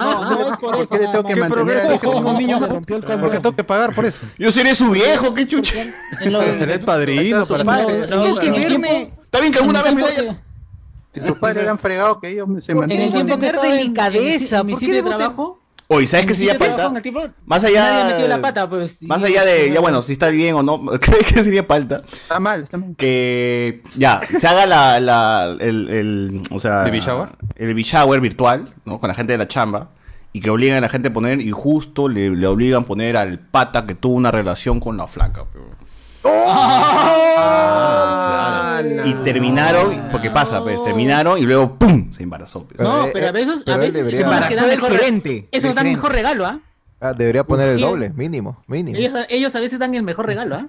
No, 0.00 0.24
no 0.30 0.40
es 0.40 0.56
por 0.58 0.58
¿Por 0.58 0.74
eso. 0.82 0.94
nada 0.98 1.12
tengo 1.12 1.22
que 1.22 1.22
más. 1.22 1.22
¿Qué 1.22 1.36
mantener 1.36 1.50
progreso 1.52 1.80
al 1.86 1.92
es 1.94 2.00
que 2.00 2.06
tengo 2.08 2.30
un 2.30 2.36
niño? 2.38 2.60
Me 2.60 2.66
rompió 2.66 2.96
el 2.96 3.02
Porque 3.04 3.36
tengo 3.40 3.56
que 3.56 3.64
pagar 3.64 3.94
por 3.94 4.04
eso. 4.04 4.18
Yo 4.36 4.50
seré 4.52 4.74
su 4.74 4.90
viejo, 4.90 5.32
qué 5.34 5.46
chucha. 5.46 5.80
En 6.20 6.58
Seré 6.58 6.74
el 6.74 6.80
padrino. 6.80 7.46
Tengo 7.46 8.38
que 8.38 8.46
en 8.48 8.52
verme. 8.54 9.12
Está 9.24 9.40
bien 9.40 9.52
que 9.52 9.58
alguna 9.60 9.80
en 9.80 9.94
vez 9.94 9.94
me 9.94 10.14
que- 10.14 10.36
Si 11.14 11.20
sus 11.20 11.38
padres 11.38 11.62
eran 11.64 11.78
fregados, 11.78 12.18
que 12.20 12.28
ellos 12.28 12.46
se 12.64 12.72
en 12.72 12.76
el 12.78 12.80
mantienen. 12.80 13.12
tiempo 13.12 13.38
que 13.38 13.52
delicadeza, 13.68 14.62
mi 14.62 14.72
¿por 14.72 14.80
qué 14.80 14.86
sitio 14.86 15.02
de 15.02 15.08
trabajo, 15.16 15.58
Oye, 15.90 16.06
¿sabes 16.06 16.26
qué 16.26 16.34
sería 16.34 16.52
el 16.52 16.58
tiempo, 16.58 17.22
Más 17.46 17.64
allá... 17.64 18.18
la 18.28 18.40
pata, 18.42 18.68
pues. 18.68 19.02
Más 19.04 19.22
allá 19.22 19.42
de... 19.46 19.72
Ya 19.72 19.80
bueno, 19.80 20.02
si 20.02 20.12
está 20.12 20.28
bien 20.28 20.54
o 20.54 20.62
no, 20.62 20.82
¿qué 21.00 21.42
sería 21.42 21.64
falta? 21.64 22.02
Está 22.12 22.38
mal, 22.38 22.64
está 22.64 22.76
mal. 22.76 22.94
Que 22.98 23.80
ya, 23.96 24.20
se 24.38 24.46
haga 24.46 24.66
la, 24.66 25.00
la 25.00 25.56
el, 25.58 25.88
el, 25.88 26.42
o 26.50 26.58
sea, 26.58 26.82
¿Baby 26.82 27.00
shower? 27.00 27.30
el 27.56 27.74
shower 27.74 28.20
virtual, 28.20 28.74
¿no? 28.84 28.98
Con 29.00 29.08
la 29.08 29.14
gente 29.14 29.32
de 29.32 29.38
la 29.38 29.48
chamba 29.48 29.88
y 30.34 30.40
que 30.42 30.50
obliguen 30.50 30.76
a 30.76 30.80
la 30.82 30.90
gente 30.90 31.08
a 31.08 31.12
poner 31.14 31.40
y 31.40 31.52
justo 31.52 32.06
le, 32.06 32.28
le 32.36 32.46
obligan 32.46 32.82
a 32.82 32.86
poner 32.86 33.16
al 33.16 33.38
pata 33.38 33.86
que 33.86 33.94
tuvo 33.94 34.14
una 34.14 34.30
relación 34.30 34.80
con 34.80 34.98
la 34.98 35.06
flaca. 35.06 35.46
pero- 35.50 35.68
Ah, 36.24 37.97
Y 38.80 39.14
terminaron, 39.24 40.08
porque 40.10 40.30
pasa, 40.30 40.62
pues, 40.62 40.82
terminaron 40.82 41.38
y 41.38 41.42
luego 41.42 41.78
¡pum! 41.78 42.12
se 42.12 42.22
embarazó. 42.22 42.64
pues. 42.64 42.80
No, 42.80 43.00
Pero, 43.02 43.12
pero 43.12 43.26
a 43.26 43.28
eh, 43.28 43.32
veces, 43.32 43.60
a 43.60 43.64
pero 43.64 43.74
él 43.76 43.80
veces 43.80 43.94
debería- 43.94 44.20
dan 44.20 44.32
Embarazó 44.34 44.66
del 44.66 44.76
mejor, 44.80 44.92
gerente. 44.92 45.48
esos 45.50 45.62
del 45.68 45.74
dan 45.74 45.86
mejor 45.92 46.12
regalo, 46.12 46.46
¿ah? 46.46 46.60
Ah, 47.00 47.12
debería 47.12 47.44
poner 47.44 47.68
el 47.68 47.76
Sí. 47.76 47.82
doble, 47.82 48.10
mínimo, 48.10 48.62
mínimo. 48.66 48.98
Ellos, 48.98 49.12
ellos 49.28 49.54
a 49.54 49.60
veces 49.60 49.78
dan 49.78 49.94
el 49.94 50.02
mejor 50.02 50.26
regalo, 50.26 50.56
¿ah? 50.56 50.66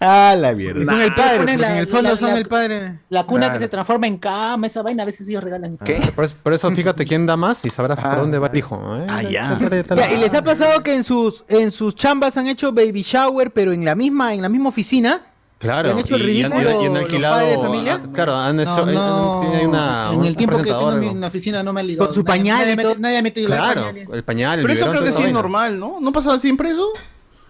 Ah, 0.00 0.36
la 0.38 0.52
mierda. 0.52 0.84
Son 0.84 1.00
el 1.00 1.14
padre, 1.14 1.38
Ponen 1.38 1.56
pues, 1.56 1.60
la- 1.68 1.72
en 1.72 1.78
el 1.78 1.86
fondo 1.86 2.10
la- 2.10 2.16
son 2.18 2.30
la- 2.30 2.36
el 2.38 2.46
padre. 2.46 2.98
La 3.08 3.24
cuna 3.24 3.46
Claro. 3.46 3.54
que 3.54 3.64
se 3.64 3.68
transforma 3.68 4.06
en 4.06 4.18
cama, 4.18 4.66
esa 4.66 4.82
vaina, 4.82 5.02
a 5.02 5.06
veces 5.06 5.26
ellos 5.28 5.42
regalan 5.42 5.72
eso. 5.74 5.84
Por 6.14 6.24
eso, 6.26 6.34
por 6.42 6.52
eso 6.52 6.70
fíjate 6.70 7.06
quién 7.06 7.24
da 7.24 7.36
más 7.38 7.64
y 7.64 7.70
sabrás 7.70 7.98
por 7.98 8.16
dónde 8.16 8.38
va 8.38 8.48
el 8.48 8.56
hijo. 8.58 8.76
¿eh? 8.98 9.06
Ah, 9.08 9.22
ya. 9.22 9.58
Ya, 9.96 10.12
y 10.12 10.18
les 10.18 10.34
ha 10.34 10.42
pasado 10.44 10.82
que 10.82 10.92
en 10.94 11.02
sus 11.04 11.44
en 11.48 11.70
sus 11.70 11.94
chambas 11.94 12.36
han 12.36 12.46
hecho 12.48 12.70
baby 12.72 13.00
shower, 13.02 13.50
pero 13.50 13.72
en 13.72 13.84
la 13.84 13.94
misma 13.94 14.34
en 14.34 14.42
la 14.42 14.48
misma 14.50 14.68
oficina. 14.68 15.22
Claro, 15.58 15.90
¿Han 15.90 15.98
hecho 15.98 16.14
el 16.14 16.28
y, 16.28 16.32
y 16.38 16.42
han, 16.44 16.52
ridículo 16.52 16.82
y 16.82 16.86
han 16.86 16.94
los 16.94 17.02
alquilado. 17.04 17.34
padres 17.34 17.56
de 17.56 17.62
familia? 17.66 18.00
ah, 18.04 18.08
Claro, 18.14 18.36
han 18.36 18.56
No, 18.56 18.62
hecho. 18.62 18.88
eh, 18.88 18.92
no, 18.94 19.40
tiene 19.42 19.66
una, 19.66 20.10
en 20.12 20.24
el 20.24 20.36
tiempo 20.36 20.56
que 20.58 20.62
tengo 20.64 20.92
en 20.92 21.04
¿no? 21.14 21.20
la 21.20 21.26
oficina 21.26 21.62
no 21.64 21.72
me 21.72 21.80
ha 21.80 21.82
ligado. 21.82 22.06
Con 22.06 22.14
su 22.14 22.20
Nadie- 22.22 22.26
pañal 22.26 22.58
nadie 22.60 22.72
y 22.72 22.76
me- 22.76 22.82
todo. 22.84 22.94
Nadie 22.98 23.18
ha 23.18 23.22
metido 23.22 23.46
el 23.48 23.52
Claro, 23.54 23.84
pañal. 23.86 24.08
el 24.14 24.22
pañal, 24.24 24.58
el 24.60 24.64
Pero 24.64 24.74
eso 24.74 24.90
creo 24.90 25.02
que 25.02 25.12
sí 25.12 25.22
es 25.24 25.32
normal, 25.32 25.78
¿no? 25.80 25.98
¿No 26.00 26.12
pasa 26.12 26.38
siempre 26.38 26.70
eso? 26.70 26.88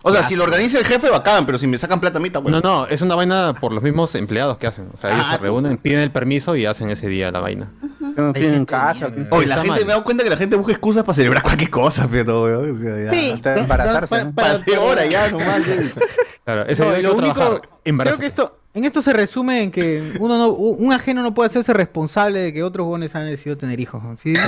O 0.08 0.12
sea, 0.12 0.22
si 0.22 0.36
lo 0.36 0.44
organiza 0.44 0.78
el 0.78 0.84
jefe, 0.86 1.10
bacán, 1.10 1.46
pero 1.46 1.58
si 1.58 1.66
me 1.66 1.78
sacan 1.78 2.00
plata 2.00 2.18
a 2.18 2.20
mí, 2.20 2.28
está 2.28 2.38
bueno. 2.38 2.60
No, 2.60 2.80
no, 2.82 2.86
es 2.86 3.02
una 3.02 3.14
vaina 3.14 3.54
por 3.60 3.72
los 3.72 3.82
mismos 3.82 4.14
empleados 4.14 4.58
que 4.58 4.66
hacen. 4.66 4.88
O 4.94 4.96
sea, 4.98 5.10
ellos 5.12 5.24
Ah, 5.28 5.32
se 5.32 5.38
reúnen, 5.38 5.76
piden 5.78 6.00
el 6.00 6.10
permiso 6.10 6.56
y 6.56 6.66
hacen 6.66 6.90
ese 6.90 7.08
día 7.08 7.30
la 7.30 7.40
vaina. 7.40 7.70
No 8.16 8.32
tienen 8.32 8.54
en 8.54 8.64
casa. 8.64 9.10
Oye, 9.30 9.46
la 9.46 9.56
gente, 9.56 9.68
mal. 9.70 9.78
me 9.80 9.84
he 9.84 9.88
dado 9.88 10.04
cuenta 10.04 10.24
que 10.24 10.30
la 10.30 10.36
gente 10.36 10.56
busca 10.56 10.72
excusas 10.72 11.04
para 11.04 11.14
celebrar 11.14 11.42
cualquier 11.44 11.70
cosa, 11.70 12.08
pero, 12.10 12.42
weón. 12.44 13.10
Sí. 13.12 13.30
Hasta 13.32 13.58
embarazarse. 13.60 14.26
Para- 14.34 14.58
hora 14.80 15.06
ya, 15.06 15.28
nomás. 15.28 15.62
Claro, 16.44 16.66
ese 16.66 16.84
No, 16.84 16.92
día 16.92 17.02
lo 17.02 17.14
único, 17.14 17.60
creo 17.84 18.18
que 18.18 18.26
esto 18.26 18.57
en 18.74 18.84
esto 18.84 19.02
se 19.02 19.12
resume 19.12 19.62
en 19.62 19.70
que 19.70 20.12
uno 20.20 20.36
no, 20.38 20.48
un 20.50 20.92
ajeno 20.92 21.22
no 21.22 21.34
puede 21.34 21.46
hacerse 21.48 21.72
responsable 21.72 22.38
de 22.40 22.52
que 22.52 22.62
otros 22.62 22.84
jóvenes 22.86 23.14
han 23.14 23.26
decidido 23.26 23.56
tener 23.56 23.80
hijos. 23.80 24.02
¿sí? 24.20 24.34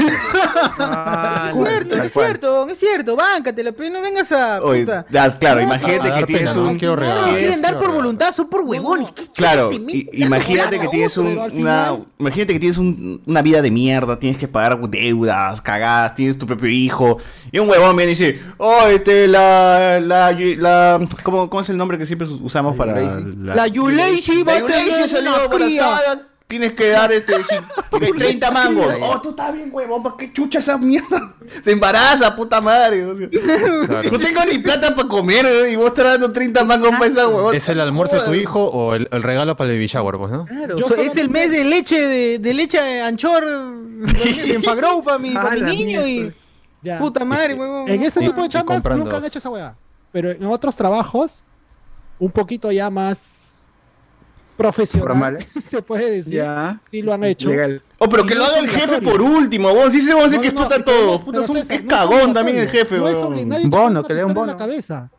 Ah, 0.82 1.50
es 1.50 1.56
cierto, 1.56 1.94
es 2.02 2.12
cierto, 2.12 2.68
es 2.70 2.78
cierto, 2.78 3.16
no 3.16 4.02
vengas 4.02 4.32
a 4.32 4.62
Oye, 4.62 4.80
puta. 4.80 5.06
ya, 5.10 5.28
claro, 5.38 5.56
No, 5.60 5.66
imagínate 5.66 6.10
que 6.14 6.26
tienes 6.26 6.50
pena, 6.50 6.54
¿no? 6.54 6.70
un... 6.70 6.78
No, 6.78 6.96
regalar. 6.96 7.38
quieren 7.38 7.62
dar 7.62 7.78
por 7.78 7.92
voluntad, 7.92 8.32
son 8.32 8.48
por 8.48 8.62
huevones. 8.62 9.10
¿Qué 9.12 9.24
Claro, 9.34 9.70
imagínate 10.12 10.78
que 10.78 10.88
tienes 10.88 11.16
un- 11.18 11.38
una, 11.52 11.96
imagínate 12.18 12.52
que 12.54 12.60
tienes 12.60 12.78
un- 12.78 13.20
una 13.26 13.42
vida 13.42 13.62
de 13.62 13.70
mierda, 13.70 14.18
tienes 14.18 14.38
que 14.38 14.48
pagar 14.48 14.78
deudas, 14.88 15.60
cagadas, 15.60 16.14
tienes 16.14 16.38
tu 16.38 16.46
propio 16.46 16.68
hijo 16.68 17.18
y 17.52 17.58
un 17.58 17.68
huevón 17.68 17.96
viene 17.96 18.12
y 18.12 18.14
dice, 18.14 18.40
oh, 18.58 18.86
este, 18.86 19.26
la, 19.28 19.98
la, 20.00 20.32
la, 20.32 21.00
¿cómo, 21.22 21.48
cómo 21.50 21.60
es 21.62 21.68
el 21.68 21.76
nombre 21.76 21.98
que 21.98 22.06
siempre 22.06 22.26
usamos 22.28 22.76
para 22.76 22.94
La 23.00 23.66
Yuleishi 24.10 24.42
va 24.42 24.52
a 24.54 24.60
tener 24.66 25.08
salió 25.08 25.44
embarazada, 25.44 26.26
tienes 26.46 26.72
que 26.72 26.88
dar 26.88 27.12
este, 27.12 27.44
si- 27.44 27.54
tienes 27.90 28.12
30 28.12 28.50
mangos. 28.50 28.94
Oh, 29.02 29.20
tú 29.20 29.30
estás 29.30 29.54
bien, 29.54 29.70
huevón, 29.72 30.02
¿para 30.02 30.16
qué 30.16 30.32
chucha 30.32 30.58
esa 30.58 30.76
mierda? 30.78 31.34
Se 31.64 31.72
embaraza, 31.72 32.34
puta 32.34 32.60
madre. 32.60 33.04
o 33.06 33.16
sea. 33.16 33.28
No 34.10 34.18
tengo 34.18 34.44
ni 34.50 34.58
plata 34.58 34.94
para 34.94 35.08
comer 35.08 35.46
¿eh? 35.46 35.72
y 35.72 35.76
vos 35.76 35.88
estás 35.88 36.04
dando 36.04 36.32
30 36.32 36.64
mangos 36.64 36.90
para 36.90 37.06
esa 37.06 37.28
huevón. 37.28 37.54
¿Es 37.54 37.68
el 37.68 37.80
almuerzo 37.80 38.16
de 38.20 38.22
tu 38.26 38.34
hijo 38.34 38.64
o 38.64 38.94
el, 38.94 39.08
el 39.10 39.22
regalo 39.22 39.56
para 39.56 39.70
el 39.70 39.76
baby 39.76 39.86
shower, 39.86 40.16
pues, 40.18 40.30
no? 40.32 40.44
Claro, 40.46 40.76
Yo 40.78 40.88
so- 40.88 40.96
es 40.96 41.16
el 41.16 41.28
mes 41.30 41.50
de 41.50 41.64
leche 41.64 42.00
de, 42.06 42.38
de 42.38 42.54
leche 42.54 42.80
de 42.82 43.00
anchor 43.02 43.44
de 43.46 44.54
Enfagrow 44.54 45.02
para 45.02 45.18
mi, 45.18 45.30
pa' 45.34 45.50
Ah, 45.52 45.54
mi 45.56 45.60
niño 45.60 46.06
y. 46.06 46.32
Ya. 46.82 46.98
puta 46.98 47.24
madre, 47.26 47.54
huevón. 47.54 47.88
En 47.88 48.02
ese 48.02 48.20
tipo 48.20 48.40
de 48.42 48.48
chambas 48.48 48.82
nunca 48.96 49.18
han 49.18 49.24
hecho 49.24 49.38
esa 49.38 49.50
weá. 49.50 49.74
Pero 50.12 50.30
en 50.30 50.44
otros 50.46 50.74
trabajos, 50.74 51.44
un 52.18 52.30
poquito 52.32 52.72
ya 52.72 52.88
más 52.90 53.49
profesional, 54.60 55.08
Formales. 55.08 55.46
se 55.64 55.80
puede 55.82 56.10
decir. 56.10 56.34
Ya. 56.34 56.80
Sí 56.90 57.02
lo 57.02 57.12
han 57.14 57.24
hecho. 57.24 57.48
Legal. 57.48 57.82
Oh, 57.98 58.08
pero 58.08 58.24
que 58.26 58.34
no 58.34 58.40
lo 58.40 58.46
haga 58.46 58.58
el 58.58 58.68
jefe 58.68 59.00
por 59.00 59.22
último, 59.22 59.74
vos. 59.74 59.92
Sí 59.92 60.02
se 60.02 60.12
va 60.14 60.22
a 60.22 60.26
hacer 60.26 60.36
No, 60.36 60.42
que 60.42 60.48
explota 60.48 60.78
no, 60.78 60.84
todo. 60.84 61.24
Puta, 61.24 61.40
es 61.40 61.48
un 61.48 61.56
César, 61.56 61.76
es 61.76 61.84
no 61.84 61.88
es 61.90 61.98
cagón 61.98 62.34
también 62.34 62.58
el 62.58 62.68
jefe, 62.68 63.00
weón. 63.00 63.70
bono, 63.70 64.02
que 64.02 64.14
le 64.14 64.20
dé 64.20 64.24
un 64.24 64.34
bono. 64.34 64.52
la 64.52 64.58
cabeza. 64.58 65.10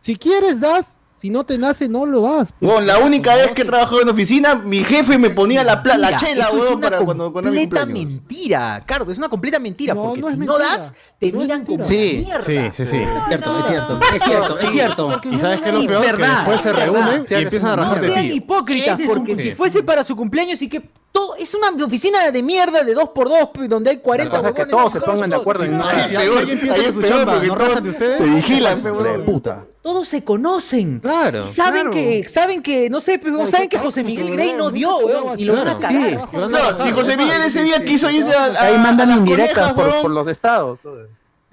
Si 0.00 0.16
quieres, 0.16 0.60
das. 0.60 0.98
Si 1.16 1.30
no 1.30 1.44
te 1.44 1.56
nace, 1.58 1.88
no 1.88 2.04
lo 2.04 2.20
das. 2.22 2.52
Weón, 2.60 2.86
la 2.86 2.98
única 2.98 3.34
vez 3.36 3.52
que 3.52 3.64
trabajado 3.64 4.02
en 4.02 4.08
oficina, 4.10 4.56
mi 4.56 4.82
jefe 4.84 5.16
me 5.16 5.30
ponía 5.30 5.62
la, 5.64 5.82
pla- 5.82 5.96
la 5.96 6.16
chela, 6.16 6.46
eso 6.46 6.56
es 6.56 6.62
weón, 6.64 6.74
una 6.78 6.90
para 6.90 7.04
cuando, 7.04 7.32
cuando 7.32 7.50
era 7.50 7.54
mi 7.60 7.64
completa 7.66 7.84
cumpleaños. 7.86 8.12
mentira, 8.20 8.82
Cardo, 8.84 9.12
es 9.12 9.18
una 9.18 9.28
completa 9.28 9.58
mentira, 9.58 9.94
No, 9.94 10.02
porque 10.02 10.20
no 10.20 10.28
es 10.28 10.34
si 10.34 10.40
no 10.40 10.58
mentira. 10.58 10.76
das, 10.76 10.92
te 11.18 11.32
No 11.32 11.38
es 11.40 11.44
miran 11.46 11.64
como 11.64 11.78
mentira. 11.78 12.10
Sí, 12.10 12.24
mierda. 12.26 12.44
Sí, 12.44 12.84
sí, 12.84 12.86
sí. 12.90 12.96
Es 12.96 13.24
cierto, 13.28 13.58
es 13.58 13.66
cierto, 13.66 14.00
es 14.12 14.22
cierto, 14.22 14.58
es 14.60 14.70
cierto. 14.70 15.20
¿Y 15.30 15.38
sabes 15.38 15.60
qué 15.62 15.68
es 15.68 15.74
lo 15.74 15.80
Es 15.80 15.86
peor? 15.86 16.00
Que 16.04 16.12
verdad, 16.12 16.34
después 16.36 16.60
se 16.60 16.68
es 16.70 16.76
verdad. 16.76 16.92
reúnen 16.92 17.26
y 17.30 17.34
empiezan 17.34 17.70
a 17.70 17.76
no 17.76 17.82
rajar 17.82 17.96
No 17.96 18.02
de 18.02 18.08
sean 18.12 18.22
ti. 18.26 18.32
hipócritas, 18.32 18.94
Ese 18.94 19.02
es 19.04 19.08
un 19.08 19.14
porque 19.16 19.36
si 19.36 19.52
fuese 19.52 19.82
para 19.82 20.04
su 20.04 20.16
cumpleaños 20.16 20.60
y 20.62 20.68
que 20.68 20.82
todo 21.12 21.36
es 21.36 21.54
una 21.54 21.68
oficina 21.86 22.30
de 22.30 22.42
mierda 22.42 22.82
de 22.82 22.94
2x2 22.94 23.50
pues, 23.54 23.68
donde 23.68 23.90
hay 23.90 23.98
40 23.98 24.32
La 24.32 24.38
cosa 24.40 24.48
es 24.50 24.54
que 24.56 24.62
huevones, 24.62 24.90
todos 24.90 24.92
se 25.04 25.10
pongan 25.10 25.30
de 25.30 25.36
acuerdo 25.36 25.64
en 25.64 25.78
nada. 25.78 26.08
Si 26.08 26.16
peor, 26.16 26.38
alguien 26.38 26.58
piensa 26.60 26.74
ahí 26.80 26.86
que 26.86 26.92
su 26.92 27.02
chamba 27.02 27.32
porque 27.34 27.46
no 27.46 27.54
todos 27.54 27.68
rajan 27.68 27.84
de 27.84 27.90
ustedes, 27.90 28.18
Te 28.18 28.28
vigilan, 28.28 28.80
pe, 28.82 28.90
De 28.90 28.92
weón. 28.96 29.24
puta. 29.24 29.64
Todos 29.84 30.08
se 30.08 30.24
conocen. 30.24 30.98
Claro. 30.98 31.44
Y 31.46 31.52
saben 31.52 31.90
que, 31.90 32.26
saben 32.26 32.62
que, 32.62 32.88
no 32.88 33.02
sé, 33.02 33.18
pero 33.18 33.34
Claro, 33.34 33.50
saben 33.50 33.68
que 33.68 33.76
José 33.76 34.02
Miguel 34.02 34.30
Grey 34.30 34.54
no 34.54 34.70
dio, 34.70 34.96
weón, 34.96 35.38
y 35.38 35.44
lo 35.44 35.54
van 35.56 35.68
a 35.68 35.78
cagar. 35.78 36.10
Sí. 36.10 36.16
No, 36.32 36.84
si 36.84 36.90
José 36.90 37.18
Miguel 37.18 37.42
ese 37.42 37.62
día 37.62 37.84
quiso 37.84 38.10
irse 38.10 38.32
a, 38.32 38.44
a, 38.44 38.62
Ahí 38.62 38.78
mandan 38.78 39.10
a 39.10 39.16
las 39.16 39.18
indirectas 39.18 39.74
conejas, 39.74 39.92
por, 39.96 40.02
por 40.04 40.10
los 40.10 40.26
estados. 40.26 40.78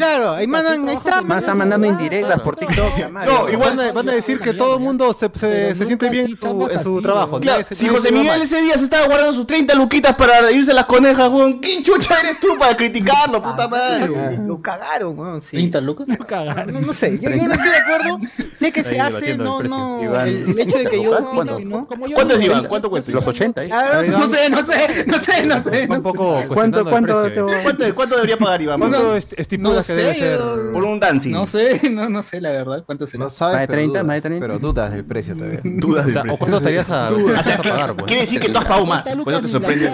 Claro, 0.02 0.32
ahí 0.34 0.48
mandan 0.48 0.90
extra. 0.90 1.22
Más 1.22 1.42
están 1.42 1.58
mandando 1.58 1.86
indirectas 1.88 2.40
por 2.42 2.56
TikTok. 2.56 2.98
No, 3.26 3.50
igual 3.50 3.78
van 3.78 3.90
a, 3.90 3.92
van 3.92 4.10
a 4.10 4.14
decir 4.14 4.40
que 4.40 4.54
todo 4.54 4.78
el 4.78 4.82
mundo 4.82 5.14
se, 5.14 5.30
se, 5.38 5.76
se 5.76 5.86
siente 5.86 6.10
bien 6.10 6.32
en 6.32 6.38
su, 6.38 6.68
en 6.72 6.82
su 6.84 7.02
trabajo. 7.02 7.40
Claro, 7.40 7.64
si 7.70 7.88
José 7.88 8.12
Miguel 8.12 8.42
ese 8.42 8.62
día 8.62 8.78
se 8.78 8.84
estaba 8.86 9.06
guardando 9.06 9.34
sus 9.34 9.46
30 9.48 9.76
luquitas 9.76 10.16
para 10.16 10.52
irse 10.52 10.72
a 10.72 10.74
las 10.74 10.86
conejas, 10.86 11.30
weón, 11.30 11.60
¿quién 11.60 11.84
chucha 11.84 12.20
eres 12.20 12.40
tú 12.40 12.58
para 12.58 12.76
criticarlo, 12.76 13.42
puta 13.44 13.68
madre? 13.68 14.40
Lo 14.46 14.62
cagaron, 14.62 15.18
weón. 15.18 15.42
Sí. 15.42 15.52
30 15.52 15.82
lucas. 15.82 16.08
No, 16.08 16.82
no 16.82 16.94
sé, 16.94 17.20
yo, 17.20 17.30
yo 17.30 17.48
no 17.48 17.54
estoy 17.54 17.70
de 17.70 17.78
acuerdo. 17.78 18.20
Sé 18.54 18.72
que 18.72 18.84
se 18.84 18.96
Ahí 19.00 19.00
hace, 19.14 19.38
no, 19.38 19.62
no. 19.62 20.02
Iván, 20.04 20.28
El, 20.28 20.60
hecho 20.60 20.78
de 20.78 20.86
que 20.86 21.04
yo. 21.04 21.12
¿cuánto? 21.34 21.60
¿no? 21.60 21.88
¿Cuánto 21.88 22.36
es 22.36 22.42
Iván? 22.46 22.66
¿Cuánto 22.66 22.90
cuesta? 22.90 23.12
Los 23.12 23.28
80. 23.28 23.66
¿eh? 23.66 23.70
Ah, 23.72 24.02
no, 24.08 24.30
sé, 24.30 24.50
no 24.50 24.66
sé, 24.66 25.06
no 25.06 25.22
sé, 25.24 25.46
no 25.46 25.64
sé. 25.64 25.88
Un 25.90 26.02
poco 26.02 26.42
¿Cuánto, 26.48 26.48
cuestionando 26.48 26.80
el 26.80 26.86
cuánto 26.90 27.22
precio, 27.22 27.34
te 27.34 27.40
eh. 27.40 27.44
va- 27.58 27.64
¿Cuánto, 27.64 27.96
cuánto 27.96 28.16
debería 28.16 28.38
pagar 28.38 28.62
Iván? 28.62 28.80
¿Cuánto 28.80 29.16
est- 29.16 29.34
No 29.34 29.42
estipulas 29.42 29.86
que 29.96 30.02
debe 30.02 30.14
sé, 30.14 30.20
ser? 30.20 30.40
yo- 30.40 30.72
Por 30.72 30.84
un 30.84 31.00
dancing. 31.00 31.32
No 31.32 31.48
sé, 31.48 31.82
no, 31.92 32.10
no 32.10 32.24
sé 32.24 32.42
la 32.42 32.50
verdad. 32.52 32.84
¿Cuánto 32.86 33.06
será? 33.08 33.24
No 33.26 33.30
sabes, 33.30 33.54
Más 33.54 33.62
de 33.62 33.68
pero 33.68 33.78
30, 33.80 33.92
dudas, 33.92 34.06
más 34.06 34.16
de 34.16 34.22
30. 34.22 34.46
Pero 34.48 34.60
dudas 34.60 34.92
del 34.94 35.06
precio 35.06 35.36
todavía. 35.36 35.60
Dudas 35.64 36.04
O 36.04 36.08
de 36.08 36.14
sea, 36.14 36.22
¿O 36.22 36.24
precio. 36.24 36.38
cuánto 36.40 36.58
estarías 36.58 36.90
a, 36.90 37.10
O 37.12 37.44
sea, 37.44 37.56
a 37.56 37.62
que- 37.62 37.70
pagar? 37.70 37.94
pues? 37.96 38.06
quiere 38.06 38.22
decir 38.22 38.40
que 38.40 38.50
tú 38.50 38.58
has 38.58 38.66
pagado 38.66 38.86
más. 38.86 39.08
Por 39.08 39.34
eso 39.34 39.42
te 39.42 39.48
sorprende. 39.48 39.92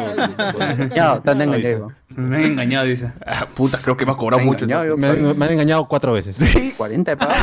Ya, 0.96 1.16
están 1.16 1.42
engañados. 1.42 1.94
Me 2.10 2.38
han 2.38 2.44
engañado, 2.46 2.86
dice. 2.88 3.12
Ah, 3.26 3.48
puta, 3.54 3.78
creo 3.82 3.96
que 3.98 4.06
me 4.06 4.12
has 4.12 4.18
cobrado 4.18 4.44
mucho. 4.44 4.64
Engañado, 4.66 4.88
yo 4.88 4.98
Me, 4.98 5.08
han- 5.08 5.38
me 5.38 5.46
han 5.46 5.52
engañado 5.52 5.88
cuatro 5.88 6.14
veces. 6.14 6.38
40 6.78 7.12
de 7.12 7.18
pago. 7.18 7.34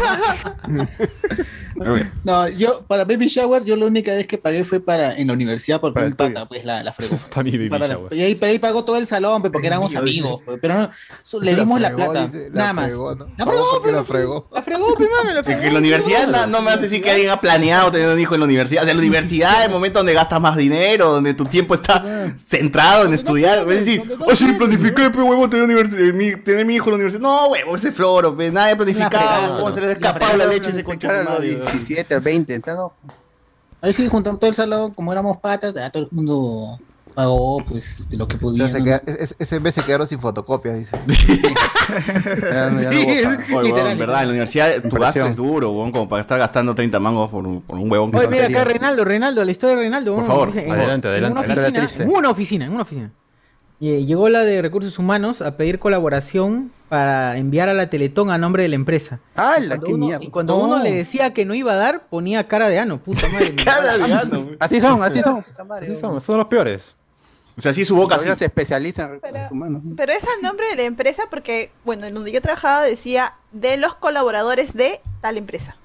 No, 2.24 2.48
yo 2.48 2.82
para 2.86 3.04
Baby 3.04 3.26
Shower, 3.26 3.64
yo 3.64 3.76
la 3.76 3.86
única 3.86 4.12
vez 4.14 4.26
que 4.26 4.38
pagué 4.38 4.64
fue 4.64 4.80
para 4.80 5.16
en 5.16 5.26
la 5.26 5.32
universidad 5.32 5.80
porque 5.80 5.94
Para 5.94 6.06
un 6.06 6.12
el 6.12 6.16
tuyo. 6.16 6.34
pata 6.34 6.48
pues 6.48 6.64
la, 6.64 6.82
la 6.82 6.92
fregó. 6.92 7.16
Para 7.30 7.42
mi 7.42 7.50
baby 7.50 7.68
Para 7.68 7.88
la- 7.88 7.94
shower. 7.94 8.14
y 8.14 8.22
ahí, 8.22 8.38
ahí 8.42 8.58
pagó 8.58 8.84
todo 8.84 8.96
el 8.96 9.06
salón 9.06 9.42
pues, 9.42 9.52
porque 9.52 9.66
éramos 9.66 9.94
amigos. 9.94 10.40
pues, 10.44 10.58
pero 10.62 10.74
no, 10.74 10.88
so- 11.22 11.40
le 11.40 11.54
dimos 11.54 11.80
la, 11.80 11.90
fregó, 11.90 12.12
plata, 12.12 12.26
dice, 12.26 12.43
la 12.50 12.60
nada 12.60 12.72
más. 12.72 12.84
fregó, 12.86 13.14
¿no? 13.14 13.26
La 13.36 13.44
fregó, 13.46 13.80
pero- 13.82 13.96
la 13.96 14.04
fregó. 14.04 14.48
La 14.52 14.62
fregó, 14.62 14.88
la 14.98 15.42
fregó. 15.42 15.60
que 15.60 15.66
en 15.66 15.72
la 15.74 15.78
universidad 15.80 16.26
no, 16.28 16.46
no 16.46 16.62
me 16.62 16.70
hace 16.70 16.82
decir 16.84 17.02
que 17.02 17.10
alguien 17.10 17.30
ha 17.30 17.40
planeado 17.40 17.90
tener 17.90 18.08
un 18.08 18.18
hijo 18.20 18.34
en 18.34 18.40
la 18.40 18.46
universidad. 18.46 18.82
O 18.82 18.86
sea, 18.86 18.94
la 18.94 19.00
universidad 19.00 19.60
es 19.60 19.66
el 19.66 19.70
momento 19.70 19.98
donde 20.00 20.14
gastas 20.14 20.40
más 20.40 20.56
dinero, 20.56 21.10
donde 21.10 21.34
tu 21.34 21.44
tiempo 21.44 21.74
está 21.74 22.04
centrado 22.46 23.04
en 23.04 23.14
estudiar. 23.14 23.58
Es 23.60 23.66
decir, 23.84 24.02
oh 24.20 24.34
sí, 24.34 24.52
planifiqué, 24.52 25.10
pero 25.10 25.24
huevo, 25.26 25.48
tener, 25.48 25.68
eh, 25.70 26.12
mi, 26.12 26.36
tener 26.36 26.64
mi 26.66 26.76
hijo 26.76 26.86
en 26.86 26.90
la 26.92 26.96
universidad. 26.96 27.22
No, 27.22 27.48
huevo, 27.48 27.76
ese 27.76 27.92
floro, 27.92 28.34
pues, 28.34 28.52
nadie 28.52 28.72
ha 28.72 28.76
planificado. 28.76 29.10
fregada, 29.10 29.54
¿Cómo 29.58 29.72
se 29.72 29.80
le 29.80 29.86
ha 29.86 29.88
la 29.90 29.94
escapado 29.94 30.36
la 30.36 30.46
leche 30.46 30.70
ese 30.70 30.84
concha 30.84 31.08
de 31.12 31.22
Claro, 31.24 31.36
su 31.36 31.42
los 31.42 31.50
madre, 31.52 31.54
weón? 31.62 31.72
17 31.78 32.14
al 32.14 32.20
20. 32.20 32.54
está 32.54 32.74
loco. 32.74 32.94
Ahí 33.80 33.92
sí 33.92 34.08
juntamos 34.08 34.40
todo 34.40 34.48
el 34.48 34.56
salón, 34.56 34.92
como 34.94 35.12
éramos 35.12 35.36
patas, 35.38 35.74
todo 35.92 36.02
el 36.04 36.08
mundo 36.10 36.78
pagó 37.14 37.64
pues 37.66 37.98
este, 38.00 38.16
lo 38.16 38.26
que 38.28 38.36
O 38.36 38.40
podía. 38.40 38.68
sea, 38.68 38.72
se 38.72 38.78
¿no? 38.80 38.84
queda- 38.84 39.02
es- 39.06 39.34
ese 39.38 39.60
mes 39.60 39.74
se 39.74 39.82
quedaron 39.84 40.06
sin 40.06 40.20
fotocopias, 40.20 40.78
dice. 40.78 40.96
Ya 42.52 42.70
no- 42.70 42.80
ya 42.80 42.90
no 42.90 42.92
Sí, 42.92 43.04
hubo 43.04 43.10
es- 43.10 43.22
pago. 43.24 43.36
Oye, 43.38 43.52
weón, 43.54 43.64
Literal, 43.66 43.92
en 43.92 43.98
verdad, 43.98 44.20
en 44.22 44.26
la 44.26 44.30
universidad 44.30 44.66
tu 44.74 44.96
gasto 44.96 44.96
Impresión. 44.96 45.28
es 45.28 45.36
duro, 45.36 45.68
como 45.72 46.08
para 46.08 46.20
estar 46.20 46.38
gastando 46.38 46.74
30 46.74 46.98
mangos 47.00 47.30
por 47.30 47.46
un, 47.46 47.60
por 47.62 47.78
un 47.78 47.90
huevón 47.90 48.10
que 48.10 48.16
Oye, 48.18 48.26
no 48.26 48.30
mira 48.30 48.42
quería. 48.44 48.60
acá 48.62 48.68
Reinaldo, 48.70 49.04
Reinaldo, 49.04 49.44
la 49.44 49.50
historia 49.50 49.76
de 49.76 49.82
Reinaldo. 49.82 50.12
Por 50.14 50.18
uno 50.24 50.26
favor, 50.32 50.48
dice, 50.52 50.66
en- 50.66 50.72
adelante, 50.72 51.08
en 51.08 51.12
adelante. 51.12 51.38
una 51.38 51.52
Adelante. 51.52 51.80
oficina, 51.80 52.04
en 52.04 52.16
una 52.16 52.30
oficina, 52.30 52.64
en 52.66 52.72
una 52.72 52.82
oficina. 52.82 53.10
Y, 53.80 53.90
eh, 53.90 54.04
llegó 54.06 54.28
la 54.28 54.44
de 54.44 54.62
recursos 54.62 54.98
humanos 54.98 55.42
a 55.42 55.56
pedir 55.56 55.78
colaboración 55.78 56.70
para 56.88 57.36
enviar 57.36 57.68
a 57.68 57.74
la 57.74 57.90
Teletón 57.90 58.30
a 58.30 58.38
nombre 58.38 58.62
de 58.62 58.68
la 58.68 58.76
empresa. 58.76 59.18
¡Hala, 59.34 59.68
Cuando 59.76 59.86
qué 59.86 59.94
uno- 59.94 60.06
mierda! 60.06 60.24
y 60.24 60.28
cuando 60.30 60.56
uno 60.56 60.78
le 60.78 60.92
decía 60.94 61.34
que 61.34 61.44
no 61.44 61.54
iba 61.54 61.72
a 61.72 61.76
dar, 61.76 62.06
ponía 62.08 62.46
cara 62.46 62.68
de 62.68 62.78
ano, 62.78 62.98
puta 62.98 63.28
madre. 63.28 63.54
Cara 63.64 63.96
de 63.98 64.04
weón. 64.04 64.56
Así 64.60 64.80
son, 64.80 65.02
así 65.02 65.22
son. 65.22 65.44
Así 65.82 65.96
son, 65.96 66.20
son 66.20 66.38
los 66.38 66.46
peores. 66.46 66.94
O 67.56 67.62
sea, 67.62 67.72
sí 67.72 67.84
su 67.84 67.94
boca 67.94 68.18
se 68.18 68.44
especializan 68.44 69.14
en 69.14 69.20
Pero- 69.20 69.32
recursos 69.34 69.52
humanos. 69.52 69.82
Pero 69.96 70.12
es 70.12 70.24
el 70.24 70.42
nombre 70.42 70.66
de 70.68 70.76
la 70.76 70.82
empresa 70.82 71.22
porque, 71.30 71.70
bueno, 71.84 72.06
en 72.06 72.14
donde 72.14 72.32
yo 72.32 72.42
trabajaba 72.42 72.82
decía 72.82 73.34
de 73.52 73.76
los 73.76 73.94
colaboradores 73.94 74.72
de 74.74 75.00
tal 75.20 75.36
empresa. 75.36 75.76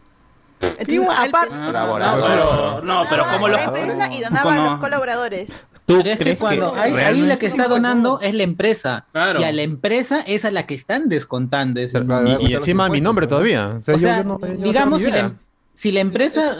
Entonces, 0.78 1.08
aparte, 1.10 1.56
Colaborador. 1.56 2.02
no, 2.12 2.28
pero, 2.28 2.82
no, 2.82 3.04
pero 3.10 3.24
donaba 3.24 3.34
¿cómo 3.34 3.48
la 3.48 3.58
lo 3.58 3.64
empresa 3.78 4.14
y 4.14 4.22
donaba 4.22 4.54
a 4.56 4.70
los 4.72 4.80
colaboradores. 4.80 5.50
¿Tú 5.86 5.98
Pero 6.04 6.10
es 6.12 6.20
que 6.20 6.38
cuando 6.38 6.76
ahí, 6.76 6.94
ahí 6.94 7.22
la 7.22 7.40
que 7.40 7.46
está 7.48 7.68
donando 7.68 8.20
es 8.22 8.34
la 8.34 8.44
empresa. 8.44 9.06
Claro. 9.12 9.40
Y 9.42 9.44
a 9.44 9.52
la 9.52 9.62
empresa 9.64 10.22
es 10.28 10.46
a 10.46 10.52
la 10.52 10.66
que 10.68 10.76
están 10.76 11.08
descontando 11.10 11.80
ese 11.80 11.98
Y, 12.00 12.04
monto. 12.04 12.38
y 12.42 12.54
encima 12.54 12.90
mi 12.90 13.00
nombre 13.02 13.26
todavía. 13.26 13.76
O 13.78 13.82
sea, 13.82 13.96
O 13.96 13.98
yo- 13.98 14.04
sea, 14.08 14.18
yo 14.18 14.24
no- 14.26 14.40
yo 14.40 14.48
no 14.48 14.54
tengo 14.54 14.64
digamos, 14.66 15.02
la, 15.02 15.32
Si 15.74 15.92
la 15.94 16.02
empresa 16.02 16.54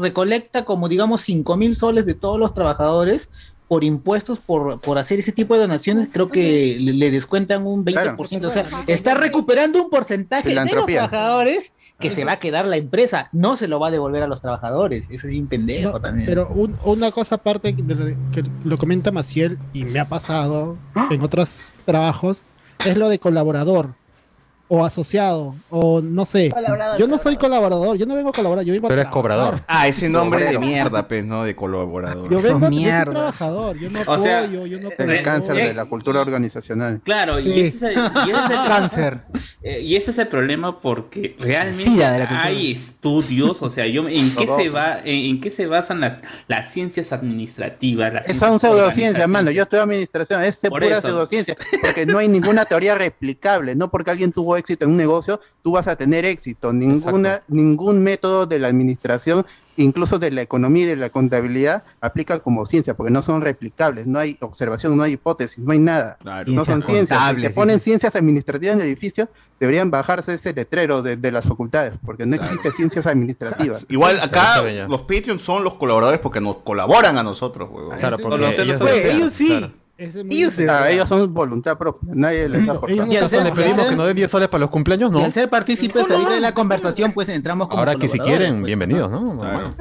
recolecta 0.00 0.64
como 0.64 0.88
digamos 0.88 1.22
5 1.22 1.56
mil 1.56 1.74
soles 1.74 2.04
de 2.06 2.14
todos 2.14 2.38
los 2.38 2.52
trabajadores 2.54 3.30
por 3.68 3.84
impuestos 3.84 4.38
por, 4.40 4.80
por 4.80 4.98
hacer 4.98 5.18
ese 5.18 5.30
tipo 5.32 5.54
de 5.54 5.60
donaciones, 5.60 6.08
creo 6.10 6.28
que 6.30 6.76
le, 6.80 6.92
le 6.94 7.10
descuentan 7.10 7.66
un 7.66 7.84
20%. 7.84 8.46
O 8.46 8.50
sea, 8.50 8.64
está 8.86 9.14
recuperando 9.14 9.82
un 9.82 9.90
porcentaje 9.90 10.48
de 10.48 10.54
los 10.54 10.86
trabajadores 10.86 11.72
que 12.00 12.10
se 12.10 12.24
va 12.24 12.32
a 12.32 12.38
quedar 12.38 12.66
la 12.66 12.76
empresa, 12.76 13.28
no 13.32 13.56
se 13.56 13.66
lo 13.68 13.80
va 13.80 13.88
a 13.88 13.90
devolver 13.90 14.22
a 14.22 14.28
los 14.28 14.40
trabajadores. 14.40 15.10
Eso 15.10 15.26
es 15.26 15.32
bien 15.32 15.48
pendejo 15.48 15.90
No, 15.92 16.00
también. 16.00 16.26
Pero 16.26 16.48
un- 16.48 16.76
una 16.84 17.10
cosa 17.10 17.34
aparte 17.36 17.72
de 17.76 17.94
lo 17.94 18.04
de- 18.04 18.16
que 18.32 18.44
lo 18.64 18.78
comenta 18.78 19.10
Maciel 19.10 19.58
y 19.72 19.84
me 19.84 19.98
ha 19.98 20.08
pasado 20.08 20.76
en 21.10 21.20
otros 21.22 21.72
trabajos 21.84 22.44
es 22.86 22.96
lo 22.96 23.08
de 23.08 23.18
colaborador 23.18 23.94
o 24.70 24.84
asociado 24.84 25.54
o 25.70 26.00
no 26.02 26.24
sé. 26.24 26.50
Colaborador, 26.50 26.98
yo 26.98 27.08
no 27.08 27.18
soy 27.18 27.36
colaborador, 27.36 27.96
yo 27.96 28.04
no 28.06 28.14
vengo 28.14 28.28
a 28.28 28.32
colaborar, 28.32 28.64
yo 28.64 28.72
vengo 28.74 28.88
a 28.88 28.92
eres 28.92 29.04
trabajar. 29.04 29.12
cobrador. 29.12 29.60
Ah, 29.66 29.88
ese 29.88 30.08
nombre 30.08 30.44
de 30.44 30.58
mierda, 30.58 31.08
pues, 31.08 31.24
¿no? 31.24 31.44
De 31.44 31.56
colaborador. 31.56 32.30
Yo 32.30 32.38
vengo, 32.40 32.60
yo 32.60 32.66
soy 32.66 32.76
mierdas. 32.76 33.14
trabajador, 33.14 33.78
yo 33.78 33.88
no 33.90 34.00
O 34.06 34.18
sea, 34.18 34.40
apoyo, 34.40 34.66
yo 34.66 34.80
no 34.80 34.90
El 34.98 35.22
cáncer 35.22 35.58
eh, 35.58 35.66
de 35.68 35.74
la 35.74 35.84
cultura 35.86 36.20
organizacional. 36.20 37.00
Claro, 37.02 37.40
y 37.40 37.44
Sí. 37.44 37.60
ese 37.60 37.76
es 37.76 37.82
el, 37.82 37.98
y 37.98 38.30
ese 38.30 38.44
es 38.44 38.50
el- 38.50 38.56
Cáncer. 38.68 39.20
eh, 39.62 39.80
y 39.80 39.96
ese 39.96 40.10
es 40.10 40.18
el 40.18 40.28
problema 40.28 40.78
porque 40.80 41.34
realmente 41.38 42.04
hay 42.04 42.72
estudios, 42.72 43.62
o 43.62 43.70
sea, 43.70 43.86
yo 43.86 44.06
en 44.08 44.34
qué 44.34 44.46
se 44.46 44.68
va, 44.68 44.98
en, 45.00 45.24
en 45.30 45.40
qué 45.40 45.50
se 45.50 45.66
basan 45.66 46.00
las, 46.00 46.16
las 46.46 46.72
ciencias 46.72 47.12
administrativas, 47.12 48.12
las 48.12 48.24
Esas 48.26 48.38
son 48.38 48.60
ciencias 48.60 48.72
pseudociencias, 48.78 49.28
mano. 49.28 49.50
Yo 49.50 49.62
estudio 49.62 49.82
administración, 49.84 50.42
es 50.42 50.60
Por 50.68 50.82
pura 50.82 50.98
eso. 50.98 51.08
pseudociencia. 51.08 51.56
Porque 51.80 52.04
no 52.04 52.18
hay 52.18 52.28
ninguna 52.28 52.64
teoría 52.66 52.94
replicable. 52.94 53.74
No 53.74 53.90
porque 53.90 54.10
alguien 54.10 54.32
tuvo 54.32 54.57
éxito 54.58 54.84
en 54.84 54.92
un 54.92 54.96
negocio, 54.96 55.40
tú 55.62 55.72
vas 55.72 55.88
a 55.88 55.96
tener 55.96 56.24
éxito. 56.24 56.72
Ninguna, 56.72 57.42
ningún 57.48 58.02
método 58.02 58.46
de 58.46 58.58
la 58.58 58.68
administración, 58.68 59.46
incluso 59.76 60.18
de 60.18 60.30
la 60.30 60.42
economía 60.42 60.84
y 60.84 60.86
de 60.86 60.96
la 60.96 61.10
contabilidad, 61.10 61.84
aplica 62.00 62.38
como 62.40 62.66
ciencia, 62.66 62.94
porque 62.94 63.12
no 63.12 63.22
son 63.22 63.42
replicables. 63.42 64.06
No 64.06 64.18
hay 64.18 64.36
observación, 64.40 64.96
no 64.96 65.02
hay 65.04 65.12
hipótesis, 65.12 65.58
no 65.58 65.72
hay 65.72 65.78
nada. 65.78 66.18
No 66.24 66.44
Ciencias 66.44 66.66
son 66.66 66.82
ciencias. 66.82 67.34
Si 67.36 67.42
te 67.42 67.50
ponen 67.50 67.78
sí, 67.78 67.84
ciencias 67.84 68.16
administrativas 68.16 68.74
en 68.74 68.82
el 68.82 68.86
edificio, 68.88 69.28
deberían 69.60 69.90
bajarse 69.90 70.34
ese 70.34 70.52
letrero 70.52 71.02
de, 71.02 71.16
de 71.16 71.32
las 71.32 71.46
facultades, 71.46 71.92
porque 72.04 72.26
no 72.26 72.36
existe 72.36 72.70
ciencias 72.72 73.06
administrativas. 73.06 73.86
Igual 73.88 74.20
acá 74.20 74.62
los 74.88 75.02
Patreons 75.02 75.42
son 75.42 75.64
los 75.64 75.74
colaboradores 75.74 76.20
porque 76.20 76.40
nos 76.40 76.58
colaboran 76.58 77.16
a 77.18 77.22
nosotros. 77.22 77.70
Claro, 77.98 78.18
porque 78.18 78.62
ellos-. 78.62 78.78
Pues, 78.78 79.32
sí. 79.32 79.48
Claro. 79.48 79.72
Ellos, 80.00 80.56
ah, 80.68 80.88
ellos 80.88 81.08
son 81.08 81.34
voluntad 81.34 81.76
propia, 81.76 82.12
nadie 82.14 82.48
les 82.48 82.64
da 82.64 82.78
por 82.80 82.88
¿Y 82.88 82.94
le 82.94 83.04
pedimos 83.52 83.88
que 83.88 83.96
nos 83.96 84.06
den 84.06 84.14
10 84.14 84.30
soles 84.30 84.46
para 84.48 84.60
los 84.60 84.70
cumpleaños? 84.70 85.10
Y 85.10 85.14
No. 85.14 85.24
al 85.24 85.32
ser 85.32 85.50
partícipes 85.50 86.08
ahorita 86.08 86.30
de 86.34 86.40
la 86.40 86.54
conversación, 86.54 87.10
pues 87.12 87.28
entramos 87.30 87.66
como 87.66 87.80
Ahora 87.80 87.96
que 87.96 88.06
si 88.06 88.16
quieren, 88.20 88.58
pues. 88.60 88.66
bienvenidos, 88.66 89.10
¿no? 89.10 89.20
Normal. 89.22 89.74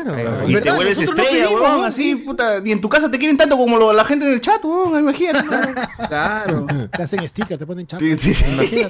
Y 0.47 0.55
te 0.59 0.72
vuelves 0.72 0.97
no 0.97 1.03
estrella, 1.03 1.45
pedimos, 1.45 1.61
¿no? 1.61 1.84
así, 1.84 2.15
puta. 2.15 2.59
Ni 2.61 2.72
en 2.72 2.82
tu 2.82 2.89
casa 2.89 3.11
te 3.11 3.20
quieren 3.20 3.38
tanto 3.38 3.57
como 3.57 3.78
lo- 3.78 3.93
la 3.93 4.03
gente 4.03 4.26
en 4.26 4.34
el 4.34 4.41
chat, 4.41 4.63
huevón, 4.65 4.99
imagínate. 4.99 5.47
Claro. 6.07 6.65
Te 6.95 7.03
hacen 7.03 7.28
sticker, 7.30 7.59
te 7.59 7.68
ponen 7.68 7.86
chat. 7.86 7.99
Sí, 7.99 8.18
sí. 8.18 8.43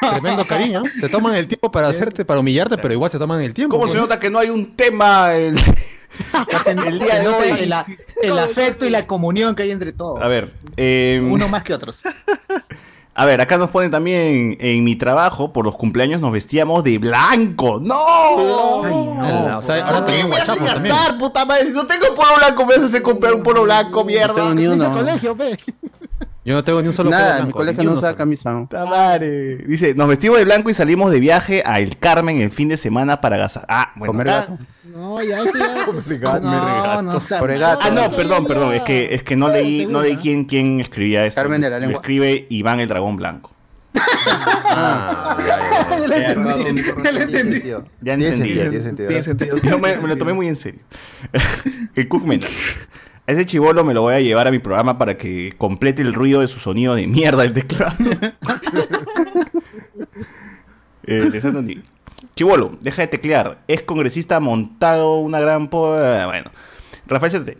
Tremendo 0.00 0.44
cariño. 0.46 0.82
Se 1.00 1.08
toman 1.08 1.36
el 1.36 1.46
tiempo 1.46 1.70
para 1.70 1.86
hacerte, 1.88 2.24
para 2.24 2.40
humillarte, 2.40 2.76
pero 2.76 2.92
igual 2.92 3.10
se 3.12 3.18
toman 3.18 3.40
el 3.40 3.54
tiempo. 3.54 3.76
¿Cómo 3.76 3.86
se 3.88 3.98
pues. 3.98 4.02
nota 4.08 4.18
que 4.18 4.30
no 4.30 4.40
hay 4.40 4.50
un 4.50 4.74
tema 4.74 5.32
el, 5.34 5.56
el 6.66 6.98
día 6.98 7.20
de 7.20 7.28
hoy? 7.28 7.48
El, 7.60 7.74
el 8.22 8.38
afecto 8.38 8.86
y 8.86 8.90
la 8.90 9.06
comunión 9.06 9.54
que 9.54 9.64
hay 9.64 9.70
entre 9.70 9.92
todos. 9.92 10.22
A 10.22 10.28
ver, 10.28 10.52
eh, 10.76 11.20
Uno 11.30 11.48
más 11.48 11.62
que 11.62 11.74
otros. 11.74 12.02
A 13.12 13.24
ver, 13.26 13.40
acá 13.40 13.58
nos 13.58 13.70
ponen 13.70 13.90
también 13.90 14.56
en 14.60 14.84
mi 14.84 14.96
trabajo, 14.96 15.52
por 15.52 15.64
los 15.64 15.76
cumpleaños 15.76 16.20
nos 16.20 16.32
vestíamos 16.32 16.82
de 16.84 16.96
blanco. 16.96 17.78
¡No! 17.82 18.84
Ay, 18.84 18.92
no. 18.92 19.58
O 19.58 19.62
sea, 19.62 19.84
ahora 19.84 20.06
¿Por 20.06 20.06
qué 20.06 20.12
también 20.12 20.30
me 20.30 20.36
hacen 20.36 20.54
guachapos 20.56 20.72
también. 20.74 20.96
gastar, 20.96 21.18
puta 21.18 21.44
madre? 21.44 21.66
Si 21.66 21.72
no 21.72 21.86
tengo 21.86 22.14
polo 22.14 22.36
blanco, 22.38 22.64
me 22.64 22.74
haces 22.76 23.00
comprar 23.02 23.34
un 23.34 23.42
polo 23.42 23.64
blanco, 23.64 24.04
mierda. 24.04 24.34
tengo 24.34 24.54
ni 24.54 24.66
uno. 24.68 24.94
colegio, 24.94 25.34
ve. 25.34 25.56
Yo 26.42 26.54
no 26.54 26.64
tengo 26.64 26.80
ni 26.80 26.88
un 26.88 26.94
solo 26.94 27.10
Nada, 27.10 27.30
en 27.30 27.34
mi 27.34 27.40
blanco, 27.42 27.58
colegio 27.58 27.80
ni 27.82 27.86
no 27.86 27.92
usa 27.92 28.08
solo. 28.08 28.16
camisa. 28.16 28.58
Puta 28.60 28.84
madre. 28.86 29.56
Dice, 29.58 29.94
nos 29.94 30.08
vestimos 30.08 30.38
de 30.38 30.44
blanco 30.46 30.70
y 30.70 30.74
salimos 30.74 31.10
de 31.12 31.20
viaje 31.20 31.62
a 31.66 31.80
El 31.80 31.98
Carmen 31.98 32.40
el 32.40 32.50
fin 32.50 32.68
de 32.70 32.76
semana 32.78 33.20
para 33.20 33.36
gastar. 33.36 33.66
Ah, 33.68 33.92
bueno. 33.96 34.12
Comer 34.12 34.26
gato. 34.26 34.58
No, 34.84 35.22
ya 35.22 35.40
ese 35.40 35.58
ya. 35.58 36.38
No, 36.40 37.02
no 37.02 37.18
Por 37.38 37.50
el 37.50 37.60
gato. 37.60 37.80
Ah, 37.84 37.90
no, 37.90 38.10
perdón, 38.10 38.46
perdón. 38.46 38.72
Es 38.72 38.82
que, 38.82 39.14
es 39.14 39.22
que 39.22 39.36
no 39.36 39.48
leí, 39.50 39.86
no 39.86 40.00
leí 40.00 40.16
quién, 40.16 40.44
quién 40.46 40.80
escribía 40.80 41.26
esto. 41.26 41.40
Carmen 41.40 41.60
de 41.60 41.68
la 41.68 41.76
Lo 41.76 41.80
Lengua. 41.82 42.00
escribe 42.00 42.46
Iván 42.48 42.80
el 42.80 42.88
Dragón 42.88 43.16
Blanco. 43.16 43.54
Ah, 44.72 45.36
ya, 45.40 45.58
ya, 45.58 46.10
ya. 46.14 46.40
Entendí. 47.22 47.62
Ya 48.00 48.14
entendí. 48.14 48.54
Ya 48.54 48.70
Tiene 48.70 49.22
sentido. 49.22 49.56
Yo 49.58 49.78
me, 49.78 49.96
me 49.96 50.08
lo 50.08 50.16
tomé 50.16 50.32
muy 50.32 50.46
en 50.46 50.54
serio. 50.56 50.80
el 51.94 52.06
Cookman. 52.08 52.40
Ese 53.26 53.46
chivolo 53.46 53.84
me 53.84 53.94
lo 53.94 54.02
voy 54.02 54.14
a 54.14 54.20
llevar 54.20 54.48
a 54.48 54.50
mi 54.50 54.58
programa 54.58 54.98
para 54.98 55.16
que 55.16 55.54
complete 55.56 56.02
el 56.02 56.14
ruido 56.14 56.40
de 56.40 56.48
su 56.48 56.58
sonido 56.58 56.94
de 56.94 57.06
mierda 57.06 57.42
del 57.42 57.52
teclado. 57.52 57.94
eh. 61.06 61.82
Chivolo, 62.34 62.76
deja 62.80 63.02
de 63.02 63.08
teclear. 63.08 63.62
Es 63.68 63.82
congresista 63.82 64.40
montado 64.40 65.18
una 65.18 65.40
gran... 65.40 65.68
Po 65.68 65.96
eh, 65.98 66.24
bueno. 66.24 66.50
Rafael 67.06 67.32
Cete. 67.32 67.58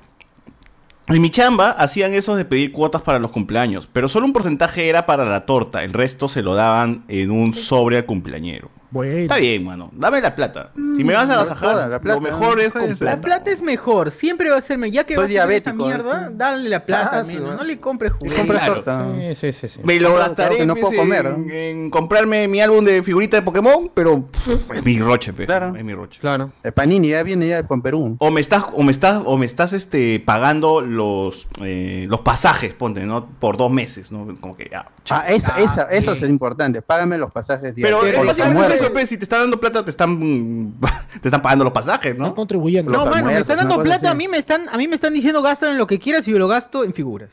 En 1.09 1.21
mi 1.21 1.31
chamba 1.31 1.71
hacían 1.73 2.15
esos 2.15 2.37
de 2.37 2.45
pedir 2.45 2.71
cuotas 2.71 3.03
para 3.03 3.19
los 3.19 3.33
cumpleaños, 3.33 3.89
pero 3.93 4.07
solo 4.07 4.27
un 4.27 4.33
porcentaje 4.33 4.89
era 4.89 5.07
para 5.07 5.25
la 5.25 5.45
torta, 5.45 5.83
el 5.83 5.93
resto 5.93 6.29
se 6.29 6.41
lo 6.41 6.55
daban 6.55 7.03
en 7.09 7.33
un 7.33 7.53
sobre 7.53 7.97
al 7.97 8.07
cumpleañero. 8.07 8.71
Bueno. 8.91 9.19
Está 9.19 9.37
bien, 9.37 9.65
mano. 9.65 9.91
Dame 9.93 10.21
la 10.21 10.35
plata. 10.35 10.73
Si 10.75 11.05
me 11.05 11.13
vas 11.15 11.29
a 11.29 11.35
agasajar, 11.35 11.89
la 11.89 12.01
plata, 12.01 12.15
lo 12.17 12.21
mejor 12.21 12.61
es 12.61 12.73
con. 12.73 12.95
La 13.01 13.21
plata. 13.21 13.51
es 13.51 13.63
mejor, 13.63 14.11
siempre 14.11 14.51
va 14.51 14.57
a 14.57 14.61
ser 14.61 14.79
mejor. 14.79 14.95
Ya 14.95 15.05
que 15.05 15.15
Soy 15.15 15.25
vas 15.25 15.41
a 15.41 15.45
hacer 15.45 15.57
esa 15.59 15.71
diabético, 15.73 15.87
mierda, 15.87 16.27
¿eh? 16.27 16.35
dale 16.35 16.69
la 16.69 16.85
plata, 16.85 17.19
Ah, 17.21 17.25
sí, 17.25 17.37
no 17.37 17.63
le 17.63 17.79
compres 17.79 18.13
juguetes. 18.13 18.45
Claro. 18.47 18.75
torta. 18.75 19.07
Sí, 19.17 19.35
sí, 19.35 19.53
sí. 19.53 19.69
sí. 19.69 19.81
Me 19.85 20.01
lo 20.01 20.15
gastaré 20.15 20.35
claro 20.35 20.57
que 20.57 20.67
no 20.67 20.75
pues, 20.75 20.87
puedo 20.87 20.97
comer, 21.03 21.27
en, 21.27 21.51
en 21.51 21.91
comprarme 21.91 22.49
mi 22.49 22.61
álbum 22.61 22.85
de 22.85 23.03
figurita 23.03 23.37
de 23.37 23.43
Pokémon, 23.43 23.91
pero 23.95 24.27
pff, 24.27 24.71
es 24.73 24.85
mi 24.85 24.99
roche, 25.01 25.33
pe. 25.33 25.47
Claro. 25.47 25.75
Es 25.77 25.85
mi 25.85 25.95
roche. 25.95 26.21
Claro. 26.21 26.51
El 26.63 26.73
Panini 26.73 27.11
ya 27.11 27.23
viene 27.23 27.47
ya 27.49 27.63
con 27.67 27.83
Perú. 27.83 28.17
O 28.19 28.31
me 28.31 28.41
estás, 28.41 28.65
o 28.73 28.83
me 28.83 28.91
estás, 28.93 29.23
o 29.25 29.37
me 29.37 29.47
estás 29.47 29.73
este, 29.73 30.21
pagando 30.21 30.81
los, 30.81 31.49
eh, 31.63 32.07
los 32.09 32.21
pasajes, 32.21 32.75
ponte, 32.75 33.05
¿no? 33.05 33.27
Por 33.39 33.57
dos 33.57 33.71
meses, 33.71 34.11
¿no? 34.11 34.27
Como 34.41 34.57
que 34.57 34.69
ya. 34.71 34.89
Ah, 35.11 35.25
esa, 35.29 35.57
esa, 35.61 35.83
eso 35.85 36.13
es 36.13 36.29
importante. 36.29 36.83
Págame 36.83 37.19
los 37.19 37.33
pasajes 37.33 37.73
Pero 37.75 38.03
diarios. 38.03 38.39
es 38.39 38.80
Eso, 38.85 38.93
pe, 38.93 39.07
si 39.07 39.17
te 39.19 39.25
están 39.25 39.41
dando 39.41 39.61
plata, 39.61 39.85
te 39.85 39.91
están, 39.91 40.75
te 41.21 41.29
están 41.29 41.43
pagando 41.43 41.65
los 41.65 41.73
pasajes, 41.73 42.13
Están 42.13 42.29
¿no? 42.29 42.35
contribuyendo. 42.35 42.91
No, 42.91 43.05
Los 43.05 43.11
mano, 43.11 43.27
me 43.27 43.39
están 43.39 43.59
dando 43.59 43.83
plata, 43.83 44.11
a 44.11 44.15
mí 44.15 44.29
me 44.29 44.39
están, 44.39 44.69
a 44.69 44.77
mí 44.77 44.89
me 44.89 44.95
están 44.95 45.13
diciendo 45.13 45.43
gástalo 45.43 45.73
en 45.73 45.79
lo 45.79 45.87
que 45.87 45.99
quieras 45.99 46.27
y 46.29 46.33
yo 46.33 46.39
lo 46.39 46.49
gasto 46.49 46.85
en 46.85 46.93
figuras. 46.93 47.31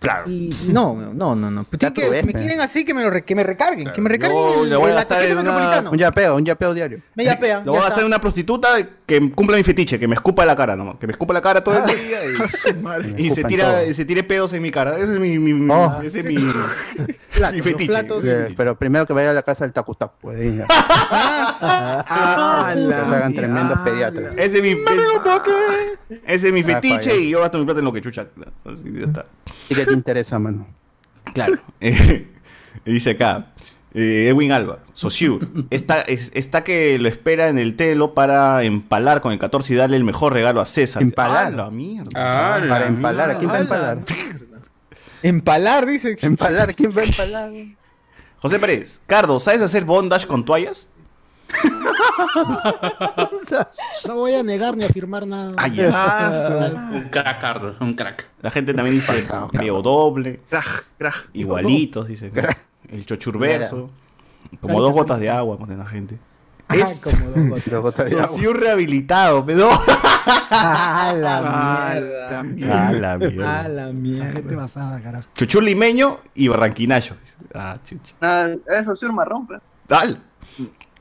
Claro. 0.00 0.30
Y 0.30 0.48
no, 0.68 0.94
no, 1.12 1.34
no, 1.36 1.50
no. 1.50 1.66
Que, 1.94 2.08
ves, 2.08 2.24
me 2.24 2.32
quieren 2.32 2.58
así 2.62 2.86
que 2.86 2.94
me 2.94 3.02
lo 3.02 3.10
re- 3.10 3.22
que 3.22 3.34
me 3.34 3.44
recarguen, 3.44 3.92
que 3.92 4.00
me 4.00 4.08
recarguen 4.08 4.38
el, 4.62 4.70
le 4.70 4.76
voy 4.76 4.86
a 4.86 4.88
el 4.90 4.94
gastar 4.94 5.18
ataque 5.18 5.32
en 5.32 5.38
una- 5.38 5.50
metropolitano. 5.52 5.90
Un 5.90 5.98
yapeo, 5.98 6.36
un 6.36 6.44
yapeo 6.46 6.72
diario. 6.72 7.00
Me 7.14 7.24
yapean. 7.24 7.66
Lo 7.66 7.72
voy 7.72 7.80
a 7.80 7.84
gastar 7.84 8.00
en 8.00 8.06
una 8.06 8.18
prostituta 8.18 8.68
que 9.04 9.30
cumpla 9.32 9.58
mi 9.58 9.62
fetiche, 9.62 9.98
que 9.98 10.08
me 10.08 10.14
escupa 10.14 10.46
la 10.46 10.56
cara, 10.56 10.74
¿no? 10.74 10.98
Que 10.98 11.06
me 11.06 11.12
escupa 11.12 11.34
la 11.34 11.42
cara 11.42 11.62
todo 11.62 11.76
el 11.76 11.84
día 11.86 12.18
y, 13.18 13.30
se 13.30 13.44
tira, 13.44 13.84
y 13.84 13.92
se 13.92 14.06
tire 14.06 14.22
pedos 14.24 14.54
en 14.54 14.62
mi 14.62 14.70
cara. 14.70 14.96
Ese 14.98 15.12
es 15.12 15.18
mi, 15.20 15.38
mi, 15.38 15.52
mi- 15.52 15.70
Oh. 15.70 16.00
ese 16.02 16.20
es 16.20 16.24
mi, 16.24 16.36
Platos, 17.36 17.54
mi 17.56 17.60
fetiche. 17.62 17.92
platos. 17.92 18.24
Pero 18.56 18.78
primero 18.78 19.04
que 19.06 19.12
vaya 19.12 19.30
a 19.30 19.34
la 19.34 19.42
casa 19.42 19.64
del 19.64 19.74
tacu-tacu. 19.74 20.14
Pues. 20.22 20.38
Ah, 21.62 22.72
Que 22.74 22.80
se 22.80 22.86
la 22.88 23.02
hagan 23.16 23.34
tremendos 23.34 23.78
pediatras. 23.80 24.34
Ese 24.36 24.56
es 24.58 24.62
mi, 24.62 24.70
es- 24.70 24.78
ese 26.26 26.48
es 26.48 26.52
mi 26.54 26.60
Ah, 26.60 26.64
fetiche 26.64 27.16
y 27.16 27.30
yo 27.30 27.40
gasto 27.40 27.58
mi 27.58 27.64
plata 27.64 27.80
en 27.80 27.84
lo 27.84 27.92
que 27.92 28.00
chucha. 28.00 28.26
Así 28.64 28.84
ya 28.94 29.04
está. 29.04 29.26
¿Y 29.68 29.74
qué 29.74 29.84
te 29.90 29.94
interesa, 29.94 30.38
mano? 30.38 30.66
Claro. 31.34 31.54
Eh, 31.80 32.92
dice 32.92 33.10
acá. 33.10 33.52
eh, 33.94 34.28
Edwin 34.28 34.52
Alba, 34.52 34.78
Saussure, 34.92 35.46
está, 35.70 36.00
es- 36.02 36.30
está 36.34 36.62
que 36.64 36.98
lo 36.98 37.08
espera 37.08 37.48
en 37.48 37.58
el 37.58 37.74
telo 37.76 38.14
para 38.14 38.62
empalar 38.62 39.20
con 39.20 39.32
el 39.32 39.38
14 39.38 39.72
y 39.72 39.76
darle 39.76 39.96
el 39.96 40.04
mejor 40.04 40.32
regalo 40.32 40.60
a 40.60 40.66
César. 40.66 41.02
¿Empalar? 41.02 41.48
¡Ah, 41.48 41.50
la 41.50 41.70
mierda! 41.70 42.10
Ah, 42.14 42.58
la 42.62 42.68
Para 42.68 42.86
empalar, 42.86 43.30
¿a 43.30 43.38
quién 43.38 43.50
va 43.50 43.54
a 43.54 43.58
la 43.58 43.62
empalar? 43.64 43.98
Empalar, 45.22 45.86
dice. 45.86 46.16
¿Empalar? 46.22 46.74
¿Quién 46.74 46.96
va 46.96 47.02
a 47.02 47.04
empalar? 47.04 47.50
José 48.38 48.58
Pérez, 48.58 49.00
Cardo, 49.06 49.38
¿sabes 49.38 49.60
hacer 49.60 49.84
bondage 49.84 50.26
con 50.26 50.44
toallas? 50.44 50.86
No 54.06 54.14
voy 54.16 54.34
a 54.34 54.42
negar 54.42 54.76
ni 54.76 54.84
a 54.84 54.86
afirmar 54.86 55.26
nada. 55.26 55.52
Ah, 55.56 55.68
ya. 55.68 56.88
Un 56.92 57.08
crack, 57.10 57.40
Carlos, 57.40 57.76
un 57.80 57.94
crack. 57.94 58.26
La 58.42 58.50
gente 58.50 58.74
también 58.74 58.94
dice 58.96 59.12
Pasado, 59.12 59.48
Leo 59.52 59.82
doble, 59.82 60.40
Crack, 60.48 60.84
crack. 60.98 61.28
igualitos, 61.34 62.08
dice. 62.08 62.32
El 62.88 63.04
chochurverso, 63.06 63.90
como 64.60 64.80
dos 64.80 64.92
gotas 64.92 65.20
de 65.20 65.30
agua, 65.30 65.58
pone 65.58 65.76
la 65.76 65.86
gente. 65.86 66.18
Es 66.70 67.00
como 67.02 67.16
dos 67.30 67.48
gotas. 67.50 67.64
Dos 67.70 67.82
gotas 67.82 68.10
de 68.10 68.16
agua. 68.16 68.28
Saussure 68.28 68.60
rehabilitado, 68.60 69.44
pero. 69.44 69.68
Ah, 69.72 71.12
la 71.16 71.38
Ah, 71.38 72.42
mierda. 72.44 72.92
la 72.92 73.18
mierda. 73.18 73.60
Ah, 73.64 73.68
la 73.68 73.84
Ah, 73.86 73.92
mierda. 73.92 74.24
la 74.24 74.32
Gente 74.32 74.42
mierda. 74.42 74.62
basada, 74.62 75.00
carajo. 75.02 75.28
Chuchur 75.34 75.62
limeño 75.64 76.18
y 76.34 76.46
barranquinayo. 76.48 77.14
Ah, 77.54 77.76
chucha. 77.84 78.14
Ah, 78.20 78.48
eso 78.78 78.94
sí, 78.94 79.04
un 79.06 79.14
marrón, 79.16 79.46
pues. 79.48 79.60
Dale. 79.88 80.16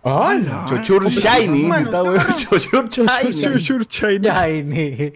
Chochur 0.03 1.09
Shiny. 1.09 1.63
dice, 1.63 1.79
está 1.81 2.03
huevón, 2.03 2.27
Chochur 2.33 2.89
Shiny. 2.89 3.41
Chochur 3.41 3.85
Shiny. 3.87 5.13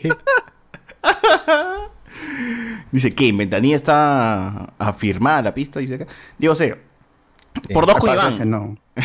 Dice 2.92 3.16
que 3.16 3.28
en 3.28 3.38
Ventanilla 3.38 3.76
está 3.76 4.74
afirmada 4.78 5.42
la 5.42 5.54
pista, 5.54 5.80
dice 5.80 5.96
acá. 5.96 6.08
Digo, 6.38 6.54
sé, 6.54 6.78
por 7.74 7.86
dos 7.86 7.98
Iván. 8.04 8.50
no. 8.50 8.78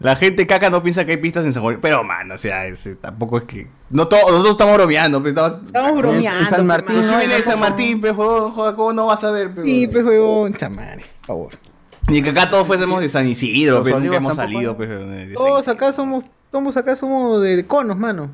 La 0.00 0.14
gente 0.14 0.46
caca 0.46 0.70
no 0.70 0.80
piensa 0.80 1.04
que 1.04 1.12
hay 1.12 1.16
pistas 1.16 1.44
en 1.44 1.52
San 1.52 1.60
Juan. 1.62 1.78
Pero, 1.82 2.04
man, 2.04 2.30
o 2.30 2.38
sea, 2.38 2.66
ese, 2.66 2.94
tampoco 2.94 3.38
es 3.38 3.44
que. 3.44 3.66
No 3.90 4.06
todos, 4.06 4.30
nosotros 4.30 4.52
estamos 4.52 4.74
bromeando. 4.76 5.20
Pero 5.20 5.30
estamos, 5.30 5.66
Estamos 5.66 5.96
bromeando. 5.98 6.40
En 6.40 6.48
San 6.48 6.66
Martín, 6.68 7.02
Si 7.02 7.06
mano. 7.08 7.18
viene 7.18 7.34
de 7.34 7.42
San 7.42 7.58
Martín, 7.58 8.00
pues, 8.00 8.14
joder, 8.14 8.52
joder, 8.52 8.74
¿cómo 8.76 8.92
no 8.92 9.06
vas 9.06 9.24
a 9.24 9.32
ver? 9.32 9.52
Pero, 9.52 9.66
Sí, 9.66 9.88
pues, 9.88 10.04
huevón. 10.04 10.52
Esta 10.52 10.68
madre, 10.68 11.04
por 11.22 11.26
favor. 11.26 11.50
Ni 12.08 12.22
que 12.22 12.30
acá 12.30 12.48
todos 12.50 12.66
fuésemos 12.66 13.00
de 13.02 13.08
San 13.08 13.26
Isidro, 13.26 13.82
pero 13.84 14.00
nunca 14.00 14.16
hemos 14.16 14.34
salido, 14.34 14.76
pues, 14.76 14.88
San 14.88 15.32
Todos 15.34 15.68
acá 15.68 15.92
somos, 15.92 16.24
somos 16.50 16.76
acá 16.76 16.96
somos 16.96 17.42
de, 17.42 17.66
conos, 17.66 17.96
mano. 17.98 18.30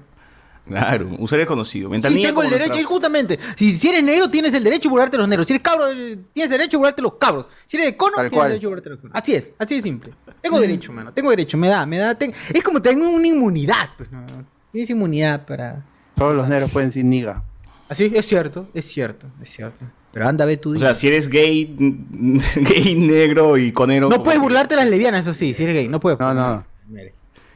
Claro, 0.67 1.11
usuario 1.19 1.47
conocido. 1.47 1.89
Sí, 1.89 1.93
Ventanilla 1.93 2.29
tengo 2.29 2.43
el 2.43 2.49
derecho, 2.49 2.69
nuestra- 2.69 2.81
es 2.81 2.87
justamente. 2.87 3.39
Si, 3.57 3.77
si 3.77 3.89
eres 3.91 4.03
negro, 4.03 4.31
tienes 4.31 4.55
el 4.55 4.65
derecho 4.65 4.89
de 4.89 4.91
burlarte 4.93 5.17
de 5.17 5.19
los 5.19 5.29
negros. 5.29 5.47
Si 5.47 5.53
eres 5.53 5.63
cabro, 5.63 5.91
eh, 5.91 6.19
tienes 6.33 6.51
derecho 6.51 6.71
de 6.71 6.77
burlarte 6.79 7.03
de 7.03 7.03
los 7.03 7.15
cabros. 7.17 7.49
Si 7.67 7.77
eres 7.77 7.89
de 7.89 7.97
cono, 7.99 8.13
Tal 8.17 8.23
tienes 8.31 8.39
cual. 8.39 8.49
derecho 8.49 8.63
de 8.63 8.69
burlarte 8.69 8.89
de 8.89 8.95
los 8.95 9.01
conos. 9.03 9.17
Así 9.17 9.35
es, 9.35 9.53
así 9.59 9.75
de 9.75 9.83
simple. 9.83 10.13
Tengo 10.41 10.59
derecho, 10.61 10.91
mano. 10.93 11.13
Tengo 11.13 11.29
derecho, 11.31 11.59
me 11.59 11.69
da, 11.69 11.85
me 11.85 11.99
da. 11.99 12.15
ten- 12.15 12.33
Es 12.55 12.63
como 12.65 12.81
tengo 12.81 13.07
una 13.11 13.27
inmunidad, 13.27 13.91
pues, 13.99 14.11
no. 14.11 14.25
Tienes 14.73 14.89
inmunidad 14.89 15.45
para. 15.45 15.85
Todos 16.17 16.35
los 16.35 16.49
negros 16.49 16.71
pueden 16.71 16.89
decir 16.89 17.05
niga. 17.05 17.43
Así, 17.89 18.11
es 18.15 18.25
cierto, 18.27 18.67
es 18.73 18.87
cierto, 18.87 19.27
es 19.43 19.51
cierto. 19.51 19.85
Pero 20.15 20.29
anda, 20.29 20.45
ve 20.47 20.57
tú. 20.57 20.75
O 20.75 20.79
sea, 20.79 20.95
si 20.95 21.09
eres 21.09 21.29
gay, 21.29 21.75
gay, 21.79 22.95
negro 22.95 23.59
y 23.59 23.73
conero. 23.73 24.09
no 24.09 24.23
puedes 24.23 24.41
burlarte 24.41 24.75
de 24.75 24.81
las 24.81 24.89
lesbianas, 24.91 25.21
eso 25.23 25.35
sí, 25.35 25.53
si 25.55 25.65
eres 25.65 25.75
gay, 25.75 25.89
no 25.89 26.01
puedes. 26.01 26.19
No, 26.19 26.33
no. 26.33 26.65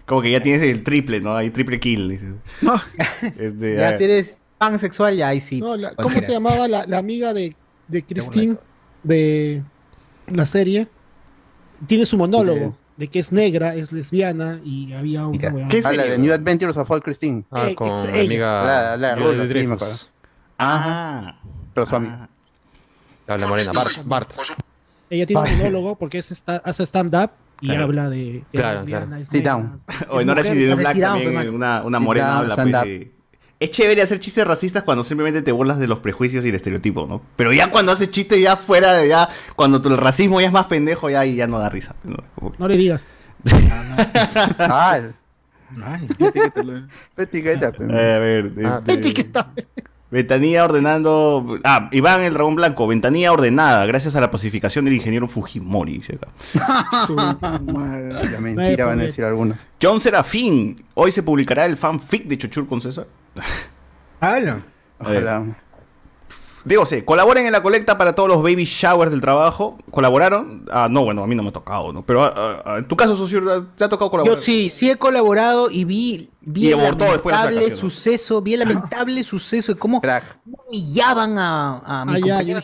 Como 0.05 0.23
que 0.23 0.31
ya 0.31 0.41
tienes 0.41 0.63
el 0.63 0.83
triple, 0.85 1.21
¿no? 1.21 1.37
Hay 1.37 1.51
triple 1.51 1.79
kill. 1.81 2.09
dices. 2.09 2.33
Este, 3.39 3.77
Ya 3.77 3.89
ah, 3.91 3.99
si 3.99 4.05
eres 4.05 4.39
pansexual, 4.59 5.17
ya 5.17 5.29
ahí 5.29 5.41
sí. 5.41 5.61
No, 5.61 5.77
la- 5.77 5.91
¿Cómo 5.91 5.97
cualquiera. 6.09 6.27
se 6.27 6.33
llamaba 6.33 6.67
la, 6.69 6.87
la 6.87 6.99
amiga 6.99 7.33
de, 7.35 7.55
de 7.89 8.03
Christine 8.03 8.57
de 9.03 9.63
la 10.29 10.47
serie? 10.47 10.89
Tiene 11.87 12.07
su 12.07 12.17
monólogo 12.17 12.77
de 12.97 13.07
que 13.09 13.19
es 13.21 13.31
negra, 13.33 13.75
es 13.77 13.93
lesbiana 13.93 14.61
y 14.65 14.93
había 14.95 15.27
una 15.29 15.49
weá. 15.51 15.69
¿Qué 15.69 15.81
Ah, 15.85 15.93
la 15.93 16.05
de 16.05 16.19
New 16.19 16.33
Adventures 16.33 16.77
of 16.77 16.91
All 16.91 17.03
Christine. 17.03 17.45
Ah, 17.51 17.69
Eh, 17.71 17.75
con 17.77 17.91
ex- 17.91 18.07
la 18.07 18.11
ella. 18.17 18.23
amiga. 18.23 18.65
La, 18.65 18.97
la 18.97 19.17
me 19.17 19.23
acuerdo. 19.75 19.97
Ah. 20.59 21.39
Pero 21.75 21.87
su 21.87 21.95
amiga. 21.97 22.28
La 23.29 23.39
la 23.39 23.47
morena, 23.47 23.73
Bart. 23.73 23.93
Bart. 24.05 24.31
Ella 25.11 25.27
tiene 25.27 25.43
un 25.43 25.59
monólogo 25.59 25.97
porque 25.97 26.19
es 26.19 26.31
esta- 26.31 26.57
hace 26.65 26.83
stand-up 26.85 27.31
y 27.61 27.67
Claro. 27.69 27.85
habla 27.85 28.09
de 28.11 28.45
que 28.53 28.59
Claro, 28.59 28.85
claro. 28.85 29.07
Sit 29.31 29.45
down. 29.45 29.79
es 29.89 29.97
O 30.09 30.21
en 30.21 30.31
Orange 30.31 30.51
mujer. 30.51 30.57
is 30.57 30.63
the 30.63 30.65
New 30.67 30.73
hace 30.73 30.83
Black 30.83 30.97
down, 30.97 31.23
también 31.35 31.55
una, 31.55 31.83
una 31.85 32.01
morena 32.01 32.27
down, 32.29 32.37
habla 32.39 32.55
stand 32.55 32.71
pues, 32.71 32.83
up. 32.83 32.89
de- 32.89 33.13
Es 33.61 33.71
chévere 33.71 34.03
hacer 34.03 34.21
chistes 34.21 34.47
racistas 34.47 34.83
cuando 34.85 35.03
simplemente 35.03 35.43
te 35.43 35.51
burlas 35.51 35.79
de 35.79 35.89
los 35.89 35.99
prejuicios 35.99 36.45
y 36.45 36.49
el 36.51 36.55
estereotipo, 36.55 37.07
¿no? 37.09 37.21
Pero 37.37 37.53
ya 37.53 37.71
cuando 37.73 37.91
haces 37.93 38.11
chistes 38.11 38.41
ya 38.41 38.57
fuera 38.57 38.93
de 38.95 39.09
ya, 39.09 39.29
cuando 39.57 39.81
tu- 39.83 39.89
el 39.89 39.97
racismo 39.99 40.41
ya 40.41 40.47
es 40.47 40.53
más 40.53 40.67
pendejo, 40.67 41.11
ya, 41.11 41.27
y 41.27 41.35
ya 41.37 41.47
no 41.49 41.59
da 41.59 41.69
risa. 41.69 41.97
¿no? 42.05 42.17
Como 42.37 42.53
que- 42.53 42.59
No 42.59 42.69
le 42.69 42.77
digas. 42.77 43.05
Ah, 44.59 45.01
Etiquétalo. 46.01 46.87
etiqueta. 47.17 47.73
Eh, 47.81 48.15
a 48.15 48.19
ver, 48.19 48.53
Ah, 48.65 48.77
este, 48.79 48.93
Etiqueta. 48.95 49.53
Ventanilla 50.11 50.65
ordenando. 50.65 51.59
Ah, 51.65 51.89
Iván 51.93 52.23
el 52.23 52.33
Dragón 52.33 52.55
Blanco. 52.55 52.87
Ventanilla 52.87 53.33
ordenada 53.33 53.85
gracias 53.87 54.17
a 54.17 54.21
la 54.21 54.31
pacificación 54.31 54.87
del 54.87 54.95
ingeniero 54.95 55.29
Fujimori. 55.29 55.99
dice 55.99 56.17
acá. 56.17 56.87
Su 57.07 57.15
madre. 57.15 58.31
La 58.31 58.41
mentira 58.41 58.87
van 58.87 59.01
a 59.01 59.03
decir 59.03 59.25
algunos. 59.25 59.59
John 59.83 60.01
Serafín. 60.01 60.77
Hoy 60.95 61.13
se 61.13 61.23
publicará 61.23 61.67
el 61.67 61.77
fanfic 61.77 62.25
de 62.25 62.39
Chochur 62.39 62.67
con 62.67 62.81
César. 62.81 63.07
Habla. 64.21 64.63
Ojalá. 64.99 65.45
Digo, 66.65 66.85
sí, 66.85 67.03
colaboren 67.03 67.47
en 67.47 67.53
la 67.53 67.63
colecta 67.63 67.97
para 67.97 68.15
todos 68.15 68.29
los 68.29 68.43
baby 68.43 68.65
showers 68.65 69.11
del 69.11 69.21
trabajo. 69.21 69.79
¿Colaboraron? 69.91 70.67
Ah, 70.71 70.89
no, 70.91 71.05
bueno, 71.05 71.23
a 71.23 71.27
mí 71.27 71.35
no 71.35 71.43
me 71.43 71.49
ha 71.49 71.53
tocado, 71.53 71.93
¿no? 71.93 72.05
Pero 72.05 72.25
ah, 72.25 72.63
ah, 72.65 72.77
en 72.79 72.85
tu 72.87 72.97
caso, 72.97 73.17
Socio, 73.17 73.69
¿te 73.77 73.85
ha 73.85 73.89
tocado 73.89 74.11
colaborar? 74.11 74.37
Yo 74.37 74.43
sí, 74.43 74.69
sí 74.69 74.91
he 74.91 74.97
colaborado 74.97 75.71
y 75.71 75.85
vi, 75.85 76.29
vi 76.51 76.69
Y 76.69 76.73
el 76.73 76.81
abortó 76.81 77.05
después 77.05 77.25
de 77.25 77.31
la 77.39 77.45
lamentable 77.51 77.77
suceso, 77.77 78.41
vi 78.43 78.55
el 78.55 78.61
lamentable 78.65 79.23
suceso 79.23 79.75
de 79.75 79.79
cómo 79.79 80.01
Crack. 80.01 80.39
humillaban 80.47 81.39
a, 81.39 81.79
a 81.79 82.05
mi 82.07 82.12
Ah, 82.12 82.20
compañero 82.20 82.61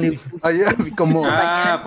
de 0.00 0.18
Ah, 0.42 0.50
como. 0.96 1.22
Ah, 1.26 1.82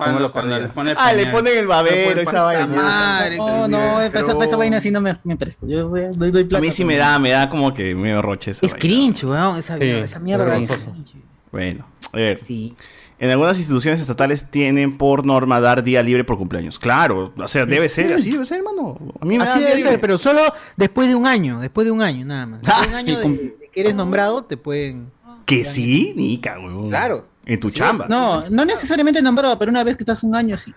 Ah, 0.96 1.12
le 1.12 1.26
ponen 1.26 1.58
el 1.58 1.66
babero, 1.66 2.20
esa 2.20 2.42
vaina. 2.42 2.66
Madre, 2.66 3.36
No, 3.38 3.68
no, 3.68 4.00
esa, 4.00 4.20
esa 4.20 4.56
vaina 4.56 4.80
sí 4.80 4.90
no 4.90 5.00
me, 5.00 5.18
me 5.24 5.36
presto. 5.36 5.66
Yo 5.66 5.88
doy, 5.88 6.30
doy 6.30 6.48
A 6.56 6.60
mí 6.60 6.70
sí 6.70 6.84
me 6.84 6.96
da, 6.96 7.18
me 7.18 7.30
da 7.30 7.48
como 7.48 7.72
que 7.72 7.94
medio 7.94 8.22
roche 8.22 8.50
esa 8.52 8.64
Es 8.66 8.72
vaina. 8.72 8.80
cringe, 8.80 9.24
weón, 9.24 9.58
esa, 9.58 9.78
Sí, 9.78 9.84
esa 9.90 10.18
mierda. 10.20 10.44
vergonzoso. 10.44 10.80
es 10.80 10.84
cringe. 10.92 11.14
Bueno, 11.50 11.86
a 12.12 12.16
ver. 12.16 12.44
Sí. 12.44 12.74
En 13.18 13.30
algunas 13.30 13.56
instituciones 13.58 14.00
estatales 14.00 14.50
tienen 14.50 14.98
por 14.98 15.24
norma 15.24 15.60
dar 15.60 15.84
día 15.84 16.02
libre 16.02 16.24
por 16.24 16.36
cumpleaños. 16.36 16.78
Claro, 16.78 17.32
o 17.36 17.48
sea, 17.48 17.64
debe 17.64 17.88
ser, 17.88 18.12
así 18.12 18.30
debe 18.32 18.44
ser, 18.44 18.58
hermano. 18.58 18.98
A 19.20 19.24
mí 19.24 19.38
me 19.38 19.44
Así 19.44 19.60
debe 19.60 19.72
ser, 19.72 19.80
libre. 19.84 19.98
pero 19.98 20.18
solo 20.18 20.40
después 20.76 21.08
de 21.08 21.14
un 21.14 21.26
año, 21.26 21.60
después 21.60 21.84
de 21.84 21.90
un 21.92 22.02
año 22.02 22.26
nada 22.26 22.46
más. 22.46 22.62
Después 22.62 22.82
de 22.82 22.88
un 22.88 22.94
año 22.94 23.22
Sí, 23.22 23.28
de, 23.28 23.38
de 23.60 23.70
que 23.72 23.80
eres 23.80 23.94
nombrado, 23.94 24.44
te 24.44 24.56
pueden... 24.56 25.10
Que 25.46 25.64
sí, 25.64 26.12
Nica, 26.16 26.58
weón. 26.58 26.88
Claro. 26.88 27.26
En 27.46 27.60
tu 27.60 27.68
Sí, 27.70 27.76
chamba. 27.76 28.06
No, 28.08 28.44
no 28.50 28.64
necesariamente 28.64 29.20
nombrado, 29.22 29.58
pero 29.58 29.70
una 29.70 29.84
vez 29.84 29.96
que 29.96 30.02
estás 30.02 30.22
un 30.22 30.34
año, 30.34 30.56
sí. 30.58 30.74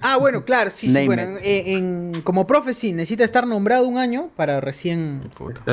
Ah, 0.00 0.16
bueno, 0.18 0.44
claro, 0.44 0.70
sí, 0.70 0.90
sí, 0.92 1.06
bueno, 1.06 1.22
en, 1.22 1.38
en- 1.42 2.22
como 2.22 2.46
profe 2.46 2.74
sí, 2.74 2.92
necesita 2.92 3.24
estar 3.24 3.46
nombrado 3.46 3.86
un 3.88 3.98
año 3.98 4.28
para 4.36 4.60
recién... 4.60 5.20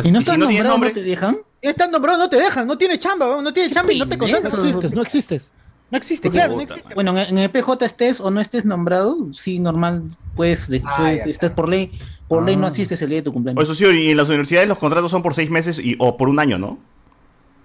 Y 0.03 0.11
no 0.11 0.19
¿Y 0.21 0.23
si 0.23 0.31
estás 0.31 0.37
no 0.37 0.47
tienes 0.47 0.63
nombrado, 0.63 0.69
nombre? 0.69 0.89
¿no 0.89 0.93
te 0.95 1.01
dejan? 1.03 1.37
Estás 1.61 1.89
nombrado, 1.91 2.17
no 2.17 2.29
te 2.29 2.37
dejan, 2.37 2.65
no 2.67 2.77
tiene 2.77 2.97
chamba, 2.97 3.41
no 3.41 3.53
tiene 3.53 3.69
chamba 3.73 3.93
y 3.93 3.99
no 3.99 4.07
te 4.07 4.15
No 4.17 4.19
contratan. 4.19 4.51
existes, 4.59 4.93
no 4.93 5.01
existes. 5.01 5.53
No 5.91 5.97
existe, 5.97 6.29
claro, 6.31 6.55
no 6.55 6.61
existe. 6.61 6.93
Bueno, 6.93 7.17
en, 7.17 7.37
el 7.37 7.49
PJ 7.51 7.85
estés 7.85 8.21
o 8.21 8.31
no 8.31 8.39
estés 8.39 8.63
nombrado, 8.65 9.33
sí, 9.33 9.59
normal, 9.59 10.03
puedes, 10.35 10.67
de- 10.69 10.81
Ah, 10.85 11.11
estás 11.11 11.51
por 11.51 11.67
ley, 11.67 11.91
por 12.29 12.43
ley 12.43 12.55
no 12.55 12.65
Ah. 12.67 12.69
asistes 12.69 13.01
el 13.01 13.09
día 13.09 13.17
de 13.17 13.23
tu 13.23 13.29
O 13.31 13.33
cumpleaños. 13.33 13.63
eso 13.63 13.75
sí, 13.75 13.85
y 13.85 14.11
en 14.11 14.17
las 14.17 14.29
universidades 14.29 14.67
los 14.69 14.77
contratos 14.77 15.11
son 15.11 15.21
por 15.21 15.33
seis 15.35 15.49
meses 15.49 15.77
y, 15.79 15.95
o 15.99 16.15
por 16.15 16.29
un 16.29 16.39
año, 16.39 16.57
¿no? 16.57 16.79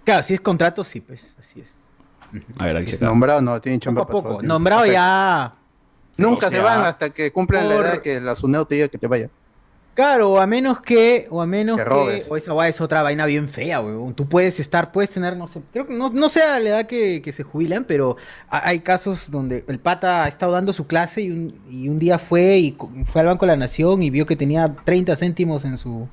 Claro, 0.04 0.22
si 0.24 0.34
es 0.34 0.40
contrato, 0.40 0.82
sí, 0.84 1.00
pues, 1.00 1.36
así 1.38 1.60
es. 1.60 1.76
A 2.58 2.66
ver, 2.66 2.88
se 2.88 3.02
Nombrado 3.04 3.40
no, 3.40 3.60
tienen 3.60 3.78
Poco 3.78 3.84
chamba 3.84 4.06
poco, 4.06 4.28
tiempo. 4.38 4.42
nombrado 4.42 4.86
ya... 4.86 5.54
Nunca 6.16 6.46
O 6.46 6.48
se 6.50 6.56
sea, 6.56 6.64
van 6.64 6.80
hasta 6.80 7.10
que 7.10 7.30
cumplan 7.30 7.68
la 7.68 7.74
edad 7.76 7.98
que 7.98 8.20
la 8.20 8.34
SUNEO 8.34 8.64
te 8.64 8.74
diga 8.76 8.88
que 8.88 8.98
te 8.98 9.06
vaya. 9.06 9.28
Claro, 9.96 10.30
o 10.32 10.38
a 10.40 10.46
menos 10.46 10.80
que, 10.82 11.26
o 11.30 11.40
a 11.42 11.46
menos 11.46 11.78
Que 11.78 12.30
o 12.30 12.36
esa 12.36 12.52
guay 12.52 12.70
es 12.70 12.80
otra 12.82 13.00
vaina 13.02 13.26
bien 13.26 13.48
fea, 13.48 13.80
weón. 13.80 14.14
Tú 14.14 14.28
puedes 14.28 14.60
estar, 14.60 14.92
puedes 14.92 15.10
tener, 15.10 15.36
no 15.36 15.48
sé, 15.48 15.62
creo 15.72 15.86
que 15.86 15.94
no, 15.94 16.10
no 16.10 16.28
sé 16.28 16.42
a 16.42 16.60
la 16.60 16.68
edad 16.68 16.86
que, 16.86 17.22
que 17.22 17.32
se 17.32 17.42
jubilan, 17.42 17.84
pero 17.84 18.16
ha- 18.50 18.68
hay 18.68 18.80
casos 18.80 19.30
donde 19.30 19.64
el 19.66 19.78
pata 19.80 20.22
ha 20.24 20.28
estado 20.28 20.52
dando 20.52 20.72
su 20.74 20.86
clase 20.86 21.22
y 21.22 21.30
un, 21.30 21.54
y 21.70 21.88
un 21.88 21.98
día 21.98 22.18
fue 22.18 22.58
y 22.58 22.76
fue 23.10 23.22
al 23.22 23.26
Banco 23.26 23.46
de 23.46 23.52
la 23.52 23.56
Nación 23.56 24.02
y 24.02 24.10
vio 24.10 24.26
que 24.26 24.36
tenía 24.36 24.76
30 24.84 25.16
céntimos 25.16 25.64
en 25.64 25.78
su 25.78 26.06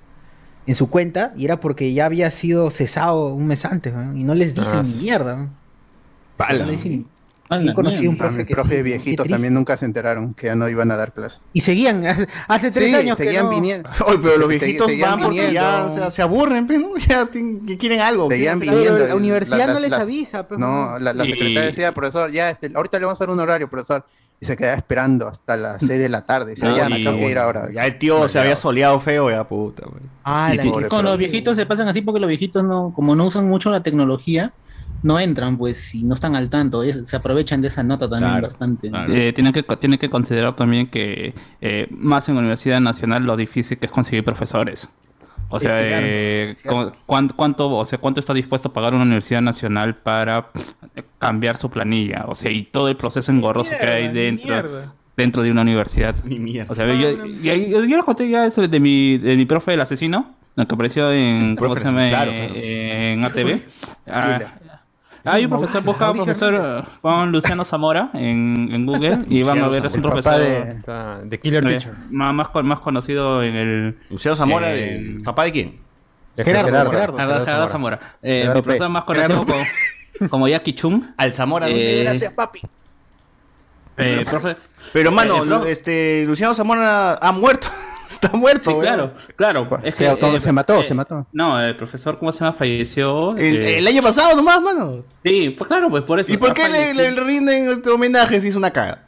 en 0.65 0.75
su 0.75 0.89
cuenta 0.89 1.33
y 1.35 1.43
era 1.43 1.59
porque 1.59 1.91
ya 1.93 2.05
había 2.05 2.31
sido 2.31 2.71
cesado 2.71 3.33
un 3.35 3.47
mes 3.47 3.65
antes, 3.65 3.93
weón, 3.93 4.17
y 4.17 4.23
no 4.23 4.33
les 4.33 4.55
dicen 4.55 4.79
Ah, 4.79 4.83
ni 4.83 4.93
mierda. 5.01 5.33
weón. 5.35 5.49
Pala. 6.37 6.59
No 6.59 6.65
le 6.67 6.71
dicen- 6.71 7.05
Yo 7.49 7.57
la 7.57 7.73
conocí 7.73 8.07
un 8.07 8.13
mierda. 8.13 8.25
A 8.25 8.27
profe 8.27 8.37
mi 8.39 8.45
que 8.45 8.53
profe 8.55 8.75
sí, 8.77 8.81
viejitos 8.83 9.27
también 9.27 9.53
nunca 9.53 9.77
se 9.77 9.85
enteraron 9.85 10.33
que 10.33 10.47
ya 10.47 10.55
no 10.55 10.67
iban 10.69 10.89
a 10.91 10.95
dar 10.95 11.13
clase. 11.13 11.39
Y 11.53 11.61
seguían, 11.61 12.03
hace 12.47 12.71
tres 12.71 12.89
Sí, 12.89 12.95
años 12.95 13.17
que 13.17 13.25
seguían 13.25 13.45
no- 13.45 13.51
viniendo. 13.51 13.89
Oye, 14.07 14.17
pero 14.21 14.37
los 14.37 14.51
Se- 14.51 14.57
viejitos 14.59 14.87
seguían 14.87 15.09
van 15.11 15.19
porque 15.21 15.37
ya 15.37 15.45
viniendo. 15.49 15.85
o 15.85 15.89
sea, 15.91 16.11
se 16.11 16.21
aburren, 16.21 16.65
pero 16.67 16.79
¿no? 16.79 16.95
ya 16.97 17.25
tienen- 17.27 17.65
que 17.65 17.77
quieren 17.77 17.99
algo. 17.99 18.29
Seguían 18.31 18.59
viniendo. 18.59 18.95
Pero 18.95 19.07
la 19.07 19.15
universidad 19.15 19.73
no 19.73 19.79
les 19.79 19.91
la- 19.91 19.97
avisa, 19.97 20.47
pues, 20.47 20.59
No, 20.59 20.97
la, 20.99 21.13
la 21.13 21.25
Y- 21.25 21.29
secretaria 21.31 21.61
decía, 21.63 21.91
profesor, 21.93 22.31
ya, 22.31 22.49
este, 22.49 22.71
ahorita 22.73 22.97
le 22.99 23.05
vamos 23.05 23.21
a 23.21 23.25
dar 23.25 23.33
un 23.33 23.39
horario, 23.39 23.69
profesor. 23.69 24.05
Y 24.39 24.45
se 24.45 24.57
quedaba 24.57 24.75
esperando 24.75 25.27
hasta 25.29 25.55
las 25.55 25.79
6 25.79 25.99
de 25.99 26.09
la 26.09 26.25
tarde. 26.25 26.51
Decía, 26.51 26.67
No, 26.69 26.75
ya, 26.75 26.89
me 26.89 26.99
y- 26.99 27.03
tengo 27.05 27.17
que 27.17 27.29
ir 27.29 27.37
ahora. 27.37 27.69
Ya 27.73 27.85
el 27.85 27.97
tío 27.97 28.27
se 28.27 28.39
había 28.39 28.57
soleado 28.57 28.99
feo, 28.99 29.29
ya 29.29 29.47
puta. 29.47 29.83
güey. 29.85 30.01
Ah, 30.25 30.51
la 30.53 30.63
que-. 30.63 30.87
Con 30.89 31.05
los 31.05 31.17
viejitos 31.17 31.55
se 31.55 31.65
pasan 31.65 31.87
así 31.87 32.01
porque 32.01 32.19
los 32.19 32.27
viejitos 32.27 32.61
no, 32.63 32.91
como 32.93 33.15
no 33.15 33.25
usan 33.25 33.47
mucho 33.47 33.69
la 33.71 33.83
tecnología, 33.83 34.51
no 35.03 35.19
entran, 35.19 35.57
pues, 35.57 35.93
y 35.93 36.03
no 36.03 36.13
están 36.15 36.35
al 36.35 36.49
tanto. 36.49 36.81
es- 36.83 37.07
se 37.07 37.15
aprovechan 37.15 37.61
de 37.61 37.67
esa 37.67 37.83
nota 37.83 38.09
también 38.09 38.31
Claro, 38.31 38.47
bastante. 38.47 38.89
claro. 38.89 39.13
Eh, 39.13 39.31
tienen, 39.33 39.53
que, 39.53 39.61
tienen 39.63 39.99
que 39.99 40.09
considerar 40.09 40.53
también 40.53 40.87
que 40.87 41.33
eh, 41.61 41.87
más 41.91 42.27
en 42.29 42.35
la 42.35 42.39
Universidad 42.41 42.79
Nacional 42.81 43.23
lo 43.25 43.35
difícil 43.37 43.77
que 43.77 43.85
es 43.85 43.91
conseguir 43.91 44.23
profesores. 44.23 44.89
O 45.49 45.59
sea, 45.59 45.81
cierto, 45.81 45.99
eh, 46.01 46.49
¿cuánto, 47.05 47.35
cuánto, 47.35 47.69
o 47.69 47.85
sea, 47.85 47.99
¿cuánto 47.99 48.19
está 48.19 48.33
dispuesto 48.33 48.69
a 48.69 48.73
pagar 48.73 48.95
una 48.95 49.03
universidad 49.03 49.41
nacional 49.41 49.93
para 49.93 50.47
cambiar 51.19 51.57
su 51.57 51.69
planilla? 51.69 52.25
O 52.27 52.33
sea, 52.33 52.49
y 52.51 52.63
todo 52.63 52.87
el 52.87 52.95
proceso 52.97 53.31
engorroso 53.31 53.69
que 53.79 53.85
hay 53.85 54.07
dentro, 54.07 54.91
dentro 55.15 55.43
de 55.43 55.51
una 55.51 55.61
universidad. 55.61 56.15
Ni 56.25 56.39
mierda. 56.39 56.71
O 56.71 56.75
sea, 56.75 56.87
yo, 56.87 57.11
yo, 57.25 57.53
yo, 57.55 57.85
yo 57.85 57.97
lo 57.97 58.05
conté 58.05 58.27
ya 58.29 58.45
eso 58.47 58.67
de 58.67 58.79
mi, 58.79 59.17
de 59.19 59.35
mi 59.35 59.45
profe, 59.45 59.75
el 59.75 59.81
asesino, 59.81 60.33
lo 60.55 60.67
que 60.67 60.73
apareció 60.73 61.11
en, 61.11 61.55
¿cómo 61.55 61.75
se 61.75 61.83
llama? 61.83 62.09
claro, 62.09 62.31
Eh, 62.33 63.15
claro. 63.19 63.39
en 63.39 63.51
ATV. 63.51 63.61
Ah, 64.07 64.39
Hay 65.25 65.45
un 65.45 65.49
profesor, 65.51 65.83
busca 65.83 66.11
un 66.11 66.17
profesor 66.17 66.53
eh, 66.85 66.89
con 67.01 67.31
Luciano 67.31 67.63
Zamora 67.63 68.09
en, 68.13 68.69
en 68.71 68.85
Google 68.85 69.19
y 69.29 69.41
van 69.43 69.59
a 69.61 69.67
ver, 69.69 69.85
es 69.85 69.93
un 69.93 70.01
profesor 70.01 70.41
El 70.41 70.81
papá 70.81 71.19
de 71.23 71.39
Killer 71.39 71.63
eh, 71.65 71.69
Teacher. 71.69 71.93
Más, 72.09 72.33
más, 72.35 72.49
más 72.63 72.79
conocido 72.81 73.41
en 73.41 73.55
el... 73.55 73.97
Luciano 74.09 74.35
Zamora, 74.35 74.73
eh, 74.73 74.75
de- 74.99 75.21
¿papá 75.23 75.45
de 75.45 75.51
quién? 75.53 75.79
De 76.35 76.43
Gerardo, 76.43 76.67
Gerardo, 76.67 76.91
Gerardo, 76.91 77.17
Gerardo 77.17 77.45
Gerardo 77.45 77.67
Zamora. 77.69 77.97
Zamora. 77.97 78.17
Eh, 78.21 78.39
Gerardo 78.41 78.55
mi 78.55 78.61
profesor 78.63 78.89
más 78.89 79.03
conocido 79.05 79.45
como, 79.45 80.29
como 80.29 80.47
Jackie 80.49 80.73
Chung. 80.73 81.03
Al 81.15 81.33
Zamora, 81.33 81.69
Eh, 81.69 82.03
¿dónde? 82.05 82.29
papi. 82.31 82.59
eh, 83.97 84.25
profe- 84.29 84.57
Pero, 84.91 85.09
eh, 85.09 85.13
mano, 85.13 85.65
este, 85.65 86.25
Luciano 86.27 86.53
Zamora 86.53 87.13
ha 87.13 87.31
muerto. 87.31 87.67
Está 88.13 88.29
muerto. 88.37 88.71
Sí, 88.71 88.77
claro, 88.79 89.13
claro. 89.35 89.69
Es 89.83 89.95
Se 89.95 90.03
que, 90.03 90.09
auto- 90.09 90.35
eh, 90.35 90.39
se 90.39 90.51
mató, 90.51 90.81
eh, 90.81 90.85
se 90.87 90.93
mató. 90.93 91.27
No, 91.31 91.59
el 91.61 91.75
profesor, 91.75 92.17
¿cómo 92.19 92.31
se 92.31 92.39
llama? 92.39 92.53
Falleció. 92.53 93.35
El, 93.37 93.57
eh, 93.63 93.77
el 93.79 93.87
año 93.87 94.01
pasado 94.01 94.35
nomás, 94.35 94.61
mano. 94.61 95.03
Sí, 95.23 95.53
pues 95.57 95.67
claro, 95.67 95.89
pues 95.89 96.03
por 96.03 96.19
eso. 96.19 96.31
¿Y 96.31 96.37
por 96.37 96.53
qué 96.53 96.67
le, 96.69 97.11
rinden 97.11 97.69
este 97.69 97.89
homenaje 97.89 98.39
si 98.39 98.47
es 98.49 98.55
una 98.55 98.71
caga? 98.71 99.03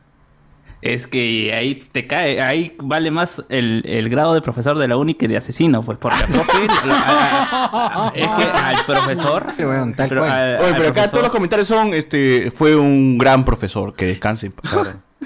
Es 0.82 1.08
que 1.08 1.52
ahí 1.52 1.76
te 1.92 2.06
cae, 2.06 2.40
ahí 2.44 2.76
vale 2.78 3.10
más 3.10 3.44
el, 3.50 3.82
el 3.88 4.08
grado 4.08 4.36
de 4.36 4.42
profesor 4.42 4.78
de 4.78 4.88
la 4.88 4.98
uni 4.98 5.16
que 5.16 5.28
de 5.28 5.36
asesino, 5.36 5.82
pues 5.82 5.98
porque 5.98 6.24
profe, 6.32 6.68
a- 6.92 8.06
a- 8.06 8.12
es 8.14 8.28
que 8.28 8.44
al 8.44 8.76
profesor, 8.86 9.48
pero 9.58 9.72
Oye, 9.72 9.94
pero 9.96 10.22
acá 10.62 10.76
profesor- 10.76 11.10
todos 11.10 11.24
los 11.24 11.32
comentarios 11.32 11.68
son, 11.68 11.94
este, 11.96 12.52
fue 12.52 12.76
un 12.76 13.18
gran 13.18 13.44
profesor, 13.46 13.96
que 13.96 14.06
descanse. 14.06 14.52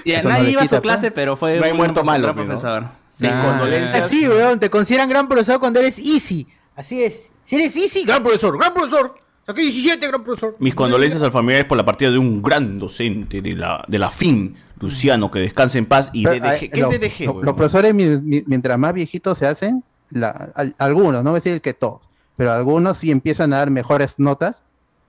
Ya, 0.04 0.20
Eso 0.20 0.28
no 0.28 0.34
nadie 0.34 0.44
le 0.46 0.50
iba 0.52 0.62
a 0.62 0.64
su 0.64 0.70
pues. 0.70 0.80
clase, 0.80 1.10
pero 1.10 1.36
fue 1.36 1.58
No 1.58 1.64
hay 1.64 1.72
un 1.72 1.76
muerto 1.76 2.02
malo, 2.04 2.32
gran 2.32 2.46
pues, 2.46 2.62
¿no? 2.62 2.90
Mis 3.20 3.30
condolencias. 3.32 4.04
Así, 4.04 4.26
weón, 4.28 4.58
te 4.60 4.70
consideran 4.70 5.08
gran 5.08 5.28
profesor 5.28 5.58
cuando 5.60 5.80
eres 5.80 5.98
easy. 5.98 6.46
Así 6.76 7.02
es. 7.02 7.28
Si 7.42 7.56
eres 7.56 7.76
easy, 7.76 8.04
gran 8.04 8.22
profesor, 8.22 8.56
gran 8.58 8.72
profesor. 8.72 9.14
Saqué 9.46 9.62
17, 9.62 10.06
gran 10.06 10.22
profesor. 10.22 10.56
Mis 10.60 10.74
condolencias 10.74 11.22
al 11.22 11.32
familiar 11.32 11.66
por 11.66 11.76
la 11.76 11.84
partida 11.84 12.10
de 12.10 12.18
un 12.18 12.40
gran 12.42 12.78
docente 12.78 13.42
de 13.42 13.54
la, 13.54 13.84
de 13.88 13.98
la 13.98 14.10
FIN, 14.10 14.56
Luciano, 14.78 15.30
que 15.30 15.40
descanse 15.40 15.78
en 15.78 15.86
paz. 15.86 16.10
Y 16.12 16.24
Pero, 16.24 16.36
DDG. 16.44 16.62
eh, 16.64 16.70
¿Qué 16.70 16.80
lo- 16.80 16.90
es 16.92 17.00
DDG, 17.00 17.24
lo- 17.26 17.32
weón? 17.32 17.44
Los 17.46 17.54
profesores, 17.54 17.94
mi- 17.94 18.04
mi- 18.18 18.42
mientras 18.46 18.78
más 18.78 18.92
viejitos 18.94 19.38
se 19.38 19.46
hacen, 19.46 19.82
la- 20.10 20.52
al- 20.54 20.74
algunos, 20.78 21.24
no 21.24 21.30
voy 21.30 21.38
a 21.38 21.42
decir 21.42 21.60
que 21.60 21.74
todos, 21.74 22.02
pero 22.36 22.52
algunos 22.52 22.98
sí 22.98 23.10
empiezan 23.10 23.52
a 23.52 23.58
dar 23.58 23.70
mejores 23.70 24.14
notas 24.18 24.62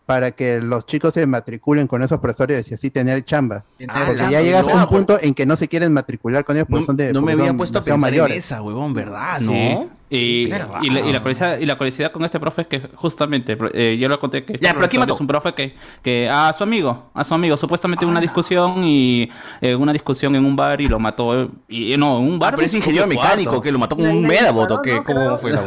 para 0.05 0.31
que 0.31 0.59
los 0.61 0.85
chicos 0.85 1.13
se 1.13 1.25
matriculen 1.25 1.87
con 1.87 2.03
esos 2.03 2.19
profesores 2.19 2.69
y 2.69 2.73
así 2.73 2.89
tener 2.89 3.23
chamba. 3.23 3.63
Ah, 3.87 4.03
porque 4.05 4.17
chamba, 4.17 4.31
ya 4.31 4.41
llegas 4.41 4.67
a 4.67 4.75
un 4.75 4.89
punto 4.89 5.17
en 5.21 5.33
que 5.33 5.45
no 5.45 5.55
se 5.55 5.67
quieren 5.67 5.93
matricular 5.93 6.43
con 6.43 6.55
ellos 6.57 6.67
porque 6.69 6.81
No, 6.81 6.85
son 6.85 6.97
de 6.97 7.13
no 7.13 7.21
me 7.21 7.31
porque 7.31 7.41
había 7.41 7.49
son 7.49 7.57
puesto 7.57 7.79
a 7.79 7.83
pensar 7.83 8.13
en 8.13 8.37
esa, 8.37 8.61
huevón, 8.61 8.93
¿verdad? 8.93 9.37
Sí. 9.39 9.45
¿No? 9.45 10.00
Y, 10.13 10.47
Claro. 10.47 10.73
y, 10.81 10.89
la, 10.89 10.99
y 10.99 11.13
la 11.13 11.21
curiosidad, 11.21 11.57
y 11.57 11.65
la 11.65 11.77
curiosidad 11.77 12.11
con 12.11 12.25
este 12.25 12.37
profe 12.37 12.63
es 12.63 12.67
que 12.67 12.81
justamente, 12.95 13.57
eh, 13.73 13.97
yo 13.97 14.09
lo 14.09 14.19
conté 14.19 14.43
que 14.43 14.53
este 14.53 14.67
es 14.67 15.19
un 15.21 15.25
profe 15.27 15.53
que, 15.53 15.73
que 16.03 16.29
a 16.29 16.51
su 16.51 16.63
amigo, 16.63 17.11
a 17.13 17.23
su 17.23 17.33
amigo, 17.33 17.55
supuestamente 17.55 18.05
una 18.05 18.19
discusión 18.19 18.83
y 18.83 19.29
eh, 19.61 19.73
una 19.73 19.93
discusión 19.93 20.35
en 20.35 20.43
un 20.43 20.53
bar 20.57 20.81
y 20.81 20.87
lo 20.87 20.99
mató, 20.99 21.49
y 21.69 21.95
no, 21.95 22.17
en 22.19 22.27
un 22.27 22.39
bar. 22.39 22.53
Ah, 22.53 22.57
pero 22.57 22.65
es 22.65 22.73
ingeniero 22.73 23.07
mecánico, 23.07 23.51
cuarto. 23.51 23.61
que 23.61 23.71
lo 23.71 23.79
mató 23.79 23.95
con 23.95 24.05
un 24.05 24.27
medabot 24.27 24.69
o 24.71 24.81
qué, 24.81 25.01
¿cómo 25.01 25.37
fue 25.37 25.51
la. 25.51 25.61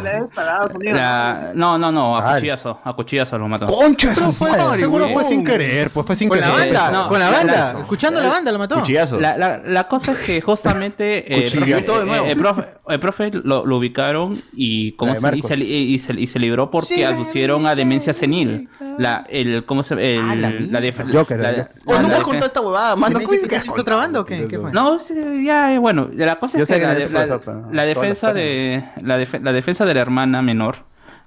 La- 0.82 1.52
no, 1.54 1.78
no, 1.78 1.90
no, 1.90 2.16
a 2.18 2.34
cuchillazo, 2.34 2.78
a 2.84 2.92
cuchillazo 2.92 3.38
lo 3.38 3.48
mató. 3.48 3.66
¡Concha 3.66 4.12
madre, 4.40 4.78
Seguro 4.78 5.08
fue 5.08 5.24
sin 5.24 5.42
querer, 5.44 5.88
pues 5.90 6.06
fue 6.06 6.14
sin 6.16 6.28
Con 6.28 6.40
la 6.40 6.50
banda, 6.50 6.90
no, 6.90 7.08
con 7.08 7.18
la 7.18 7.30
banda. 7.30 7.72
la- 7.74 7.80
Escuchando 7.80 8.20
la 8.20 8.28
banda 8.28 8.52
lo 8.52 8.58
mató. 8.58 8.74
Cuchillazo. 8.76 9.20
La, 9.20 9.38
la, 9.38 9.58
la 9.64 9.88
cosa 9.88 10.12
es 10.12 10.18
que 10.18 10.40
justamente 10.40 11.32
eh, 11.32 11.46
el, 11.46 11.52
Cuchillazo 11.52 11.94
profe, 12.04 12.10
eh, 12.18 12.30
el 12.30 12.36
profe, 12.36 12.64
el 12.88 13.00
profe 13.00 13.30
lo, 13.32 13.64
lo 13.64 13.76
ubicaron 13.78 14.33
y, 14.54 14.92
¿cómo 14.92 15.14
se, 15.14 15.36
y, 15.38 15.42
se, 15.42 15.56
y, 15.56 15.98
se, 15.98 16.12
y 16.14 16.26
se 16.26 16.38
libró 16.38 16.70
porque 16.70 17.04
aducieron 17.04 17.66
a 17.66 17.74
demencia 17.74 18.12
senil. 18.12 18.68
La, 18.98 19.24
el, 19.28 19.64
¿cómo 19.64 19.82
se, 19.82 19.94
el, 19.94 20.20
Ah, 20.20 20.34
la 20.36 20.50
la, 20.50 20.80
def- 20.80 21.00
Joker, 21.12 21.40
la- 21.40 21.52
la- 21.52 21.70
has 22.14 22.20
defen- 22.20 22.22
contado 22.22 22.46
esta 22.46 22.60
huevada, 22.60 22.96
mano. 22.96 23.18
¿Me 23.18 23.24
¿cómo 23.24 23.32
dices 23.32 23.52
es 23.52 23.62
que 23.62 23.66
hizo 23.68 23.80
otra 23.80 23.96
banda 23.96 24.20
o 24.20 24.24
qué? 24.24 24.46
¿Qué 24.48 24.58
fue? 24.58 24.70
No, 24.72 25.00
sí, 25.00 25.14
ya, 25.44 25.74
eh, 25.74 25.78
bueno, 25.78 26.08
la 26.14 26.38
cosa 26.38 26.58
Yo 26.58 26.64
es 26.64 26.68
que 26.68 26.74
que 26.76 26.80
la, 26.86 26.92
es 26.92 26.98
defensa 27.84 28.32
de 28.32 28.84
la, 29.02 29.18
defe- 29.20 29.40
la 29.42 29.52
defensa 29.52 29.84
de 29.84 29.94
la 29.94 30.00
hermana 30.00 30.42
menor 30.42 30.76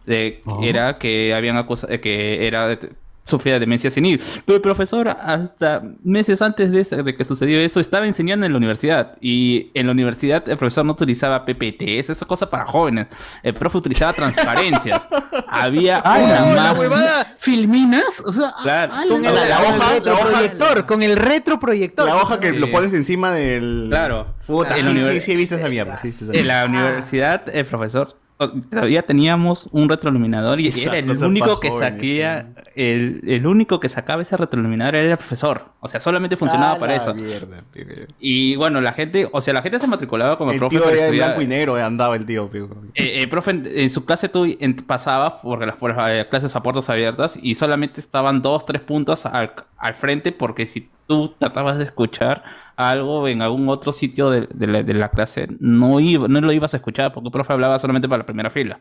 de 0.05 0.41
era 0.63 0.97
que 0.97 1.33
habían 1.33 1.57
acusado 1.57 1.99
que 1.99 2.47
era 2.47 2.67
de- 2.67 2.91
sufría 3.27 3.53
de 3.55 3.59
demencia 3.59 3.91
senil. 3.91 4.21
Pero 4.45 4.55
el 4.55 4.61
profesor 4.61 5.09
hasta 5.09 5.81
meses 6.03 6.41
antes 6.41 6.71
de, 6.71 7.15
que 7.15 7.23
sucedió 7.23 7.59
eso 7.59 7.79
estaba 7.79 8.07
enseñando 8.07 8.45
en 8.45 8.53
la 8.53 8.57
universidad 8.57 9.17
y 9.21 9.69
en 9.73 9.85
la 9.87 9.91
universidad 9.91 10.47
el 10.49 10.57
profesor 10.57 10.85
no 10.85 10.93
utilizaba 10.93 11.45
PPTs, 11.45 12.09
esa 12.09 12.25
cosa 12.25 12.49
para 12.49 12.65
jóvenes. 12.65 13.07
El 13.43 13.53
profe 13.53 13.77
utilizaba 13.77 14.13
transparencias. 14.13 15.07
Había 15.47 16.01
¡Oh, 16.05 16.51
una 16.51 16.63
la 16.63 16.73
huevada! 16.73 17.35
¿Filminas? 17.37 18.21
O 18.25 18.31
sea, 18.33 18.53
Claro. 18.63 18.93
ah, 18.95 19.03
Con 19.07 19.25
el- 19.25 19.33
la 19.35 19.41
hoja- 19.41 19.49
la 19.49 19.59
hoja- 19.67 19.91
retroproyector, 19.93 20.85
con 20.85 21.03
el 21.03 21.15
retroproyector. 21.15 22.05
La 22.07 22.15
hoja 22.15 22.39
que 22.39 22.51
lo 22.53 22.69
pones 22.71 22.93
encima 22.93 23.31
del... 23.31 23.87
Claro. 23.89 24.35
Puta, 24.45 24.75
sí, 24.75 24.81
sí, 24.81 25.21
sí, 25.21 25.31
he 25.33 25.35
visto 25.35 25.55
esa 25.55 25.67
mierda. 25.67 25.97
sí, 26.01 26.13
En 26.31 26.47
la 26.47 26.65
universidad, 26.65 27.43
el 27.53 27.65
profesor, 27.65 28.15
todavía 28.37 29.01
teníamos 29.01 29.67
un 29.71 29.89
retroiluminador 29.89 30.59
y 30.59 30.67
era 30.67 30.97
el 30.97 31.09
único 31.23 31.59
que 31.59 31.71
saquía, 31.71 32.53
el, 32.75 33.21
el 33.27 33.47
único 33.47 33.79
que 33.79 33.89
sacaba 33.89 34.21
ese 34.21 34.37
retroiluminador 34.37 34.95
era 34.95 35.11
el 35.11 35.17
profesor. 35.17 35.65
O 35.79 35.87
sea, 35.87 35.99
solamente 35.99 36.35
funcionaba 36.37 36.73
Ah, 36.73 36.79
para 36.79 36.95
eso. 36.95 37.13
mierda, 37.15 37.63
tío. 37.71 37.83
Y 38.19 38.55
bueno, 38.55 38.79
la 38.81 38.93
gente, 38.93 39.27
o 39.31 39.41
sea, 39.41 39.53
la 39.53 39.61
gente 39.61 39.79
se 39.79 39.87
matriculaba 39.87 40.37
como 40.37 40.51
el, 40.51 40.55
El 40.55 40.59
profe 40.59 40.77
tío 40.77 40.89
era 40.89 41.05
estudiar- 41.07 41.25
blanco 41.27 41.41
y 41.41 41.47
negro, 41.47 41.77
eh, 41.77 41.81
andaba 41.81 42.15
el 42.15 42.25
tío, 42.25 42.45
tío. 42.47 42.69
eh, 42.95 43.21
el 43.21 43.29
profe 43.29 43.51
en, 43.51 43.67
en 43.73 43.89
su 43.89 44.05
clase 44.05 44.29
tú 44.29 44.45
en- 44.59 44.75
pasaba 44.75 45.41
porque 45.41 45.65
las, 45.65 45.75
por 45.77 45.95
las, 45.95 46.11
eh, 46.11 46.27
clases 46.29 46.55
a 46.55 46.61
puertas 46.61 46.89
abiertas 46.89 47.39
y 47.41 47.55
solamente 47.55 47.99
estaban 48.01 48.41
dos, 48.41 48.65
tres 48.65 48.81
puntos 48.81 49.25
al, 49.25 49.51
al 49.77 49.93
frente 49.95 50.31
porque 50.31 50.65
si 50.67 50.89
tú 51.07 51.33
tratabas 51.39 51.77
de 51.77 51.85
escuchar 51.85 52.43
algo 52.77 53.27
en 53.27 53.41
algún 53.41 53.67
otro 53.69 53.91
sitio 53.91 54.29
de, 54.29 54.47
de 54.47 54.93
la, 54.93 55.09
clase, 55.09 55.47
no, 55.59 55.99
iba, 55.99 56.27
no 56.27 56.39
lo 56.39 56.53
ibas 56.53 56.73
a 56.73 56.77
escuchar 56.77 57.11
porque 57.11 57.27
el 57.27 57.31
profe 57.31 57.51
hablaba 57.51 57.79
solamente 57.79 58.07
para 58.07 58.19
la 58.19 58.25
primera 58.25 58.49
fila. 58.49 58.79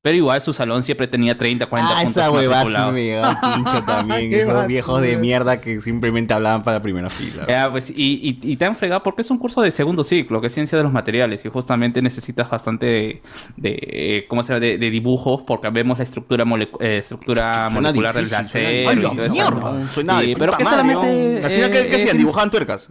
Pero 0.00 0.16
igual 0.16 0.40
su 0.40 0.52
salón 0.52 0.84
siempre 0.84 1.08
tenía 1.08 1.36
30, 1.36 1.66
40 1.66 1.90
Ah, 1.92 1.96
puntos 2.04 2.16
esa 2.16 2.30
huevada 2.30 2.92
me 2.92 3.02
llegaba 3.04 3.30
al 3.32 3.54
pincho 3.54 3.82
también. 3.82 4.32
Esos 4.32 4.66
viejos 4.68 5.02
de 5.02 5.16
mierda 5.16 5.60
que 5.60 5.80
simplemente 5.80 6.32
hablaban 6.32 6.62
para 6.62 6.76
la 6.76 6.82
primera 6.82 7.10
fila. 7.10 7.44
Ya, 7.48 7.68
pues, 7.68 7.90
y, 7.90 7.94
y, 7.96 8.38
y 8.40 8.56
te 8.56 8.64
han 8.64 8.76
fregado 8.76 9.02
porque 9.02 9.22
es 9.22 9.30
un 9.32 9.38
curso 9.38 9.60
de 9.60 9.72
segundo 9.72 10.04
ciclo, 10.04 10.40
que 10.40 10.46
es 10.46 10.54
ciencia 10.54 10.78
de 10.78 10.84
los 10.84 10.92
materiales, 10.92 11.44
y 11.44 11.48
justamente 11.48 12.00
necesitas 12.00 12.48
bastante 12.48 12.86
de, 12.86 13.22
de, 13.56 14.26
¿cómo 14.28 14.44
se 14.44 14.50
llama? 14.52 14.60
De, 14.60 14.78
de 14.78 14.90
dibujos, 14.90 15.42
porque 15.44 15.68
vemos 15.70 15.98
la 15.98 16.04
estructura, 16.04 16.44
molecu- 16.44 16.78
eh, 16.80 16.98
estructura 16.98 17.52
Suena 17.52 17.70
molecular 17.70 18.14
del 18.14 18.24
difícil, 18.30 18.46
suena 18.48 18.68
acero. 18.68 18.90
difícil. 18.90 19.12
y 19.12 19.16
todo 19.16 19.24
eso. 19.26 19.32
Mierda. 19.32 19.72
No, 19.72 19.88
Suena 19.88 20.20
de 20.20 20.26
y- 20.26 20.34
pero 20.36 20.52
que 20.56 20.62
madre, 20.64 20.76
solamente... 20.78 21.40
¿no? 21.40 21.46
Al 21.46 21.52
final, 21.52 21.70
¿qué- 21.72 21.86
qué 21.88 21.96
eh, 21.96 22.00
hacían? 22.02 22.16
¿Dibujaban 22.18 22.50
tuercas? 22.52 22.88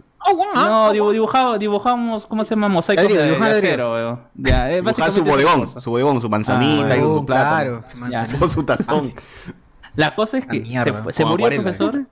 No, 0.54 0.92
dibu- 0.92 1.12
dibujaba- 1.12 1.56
dibujamos, 1.56 2.26
¿cómo 2.26 2.44
se 2.44 2.50
llama? 2.50 2.68
Mosaicos 2.68 3.08
de, 3.08 3.34
acero. 3.34 4.20
Ya, 4.34 4.70
eh, 4.70 4.82
Dibujaban 4.82 5.12
su 5.12 5.24
bodegón, 5.24 5.80
su 5.80 5.90
bodegón, 5.90 6.20
su 6.20 6.28
manzanita 6.28 6.97
Y 6.98 7.14
su 7.14 7.26
plátano. 7.26 7.82
claro, 8.08 8.48
su 8.48 8.62
tazón. 8.64 9.12
La 9.96 10.14
cosa 10.14 10.38
es 10.38 10.46
que 10.46 10.60
mierda. 10.60 10.84
se, 10.84 10.92
fue- 10.92 11.12
se 11.12 11.24
murió 11.24 11.48
el 11.48 11.54
profesor. 11.62 12.04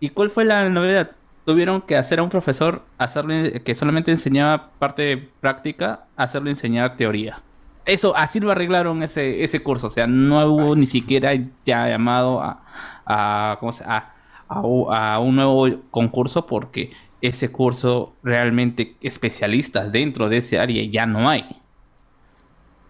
¿Y 0.00 0.10
cuál 0.10 0.30
fue 0.30 0.44
la 0.44 0.68
novedad? 0.68 1.10
Tuvieron 1.44 1.80
que 1.82 1.96
hacer 1.96 2.18
a 2.18 2.22
un 2.22 2.28
profesor 2.30 2.82
hacerle 2.98 3.62
que 3.62 3.74
solamente 3.74 4.10
enseñaba 4.10 4.70
parte 4.78 5.30
práctica, 5.40 6.04
hacerle 6.16 6.50
enseñar 6.50 6.96
teoría. 6.96 7.40
Eso, 7.84 8.14
así 8.16 8.38
lo 8.38 8.50
arreglaron 8.50 9.02
ese, 9.02 9.44
ese 9.44 9.62
curso. 9.62 9.86
O 9.86 9.90
sea, 9.90 10.06
no 10.06 10.44
hubo 10.46 10.76
ni 10.76 10.86
siquiera 10.86 11.32
ya 11.64 11.88
llamado 11.88 12.40
a, 12.42 12.62
a, 13.06 13.56
¿cómo 13.60 13.72
se- 13.72 13.84
a, 13.84 14.12
a 14.48 15.18
un 15.20 15.36
nuevo 15.36 15.68
concurso 15.90 16.46
porque 16.46 16.90
ese 17.20 17.50
curso 17.50 18.12
realmente 18.22 18.96
especialistas 19.00 19.90
dentro 19.90 20.28
de 20.28 20.38
ese 20.38 20.58
área 20.58 20.84
ya 20.90 21.06
no 21.06 21.28
hay. 21.28 21.57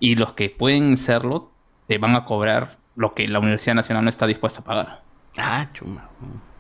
Y 0.00 0.14
los 0.14 0.32
que 0.32 0.50
pueden 0.50 0.96
serlo 0.96 1.50
te 1.86 1.98
van 1.98 2.14
a 2.14 2.24
cobrar 2.24 2.78
lo 2.96 3.14
que 3.14 3.26
la 3.28 3.38
Universidad 3.38 3.74
Nacional 3.74 4.04
no 4.04 4.10
está 4.10 4.26
dispuesta 4.26 4.60
a 4.60 4.64
pagar. 4.64 5.02
Ah, 5.36 5.68
chuma. 5.72 6.08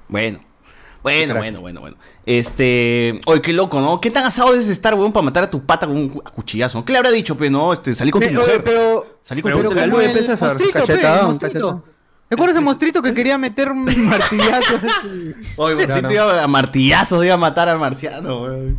Bueno. 0.08 0.40
Bueno, 1.02 1.36
bueno, 1.36 1.60
bueno, 1.60 1.80
bueno. 1.80 1.96
Este. 2.26 3.20
Oye, 3.26 3.40
qué 3.40 3.52
loco, 3.52 3.80
¿no? 3.80 4.00
¿Qué 4.00 4.10
tan 4.10 4.24
asado 4.24 4.50
debes 4.50 4.68
estar, 4.68 4.94
weón, 4.94 5.12
para 5.12 5.24
matar 5.24 5.44
a 5.44 5.50
tu 5.50 5.64
pata 5.64 5.86
con 5.86 5.96
un 5.96 6.08
cuchillazo? 6.08 6.84
¿Qué 6.84 6.92
le 6.92 6.98
habrá 6.98 7.10
dicho, 7.12 7.36
pe, 7.36 7.48
no? 7.48 7.72
Este, 7.72 7.94
salí 7.94 8.10
con 8.10 8.20
tu 8.20 8.26
Pero, 8.28 8.40
mujer. 8.40 8.64
pero, 8.64 9.18
salí 9.22 9.40
con 9.40 9.52
pero 9.52 9.62
tu 9.62 9.70
mujer. 9.70 9.84
el 9.84 9.90
monstruito, 9.92 10.56
pe, 10.56 10.68
el 10.68 10.72
Cachetadón, 10.72 11.26
monstruito. 11.26 11.40
cachetadón. 11.40 11.84
¿Te 12.28 12.34
acuerdas 12.34 12.56
ese 12.56 12.64
monstruito 12.64 13.00
que 13.00 13.14
quería 13.14 13.38
meter 13.38 13.70
un 13.72 13.84
martillazo? 14.06 14.80
Oye, 15.56 15.86
Claro. 15.86 16.08
te 16.08 16.14
iba 16.14 16.42
a 16.42 16.46
martillazos, 16.48 17.24
iba 17.24 17.34
a 17.34 17.38
matar 17.38 17.68
al 17.68 17.78
marciano, 17.78 18.42
weón. 18.42 18.78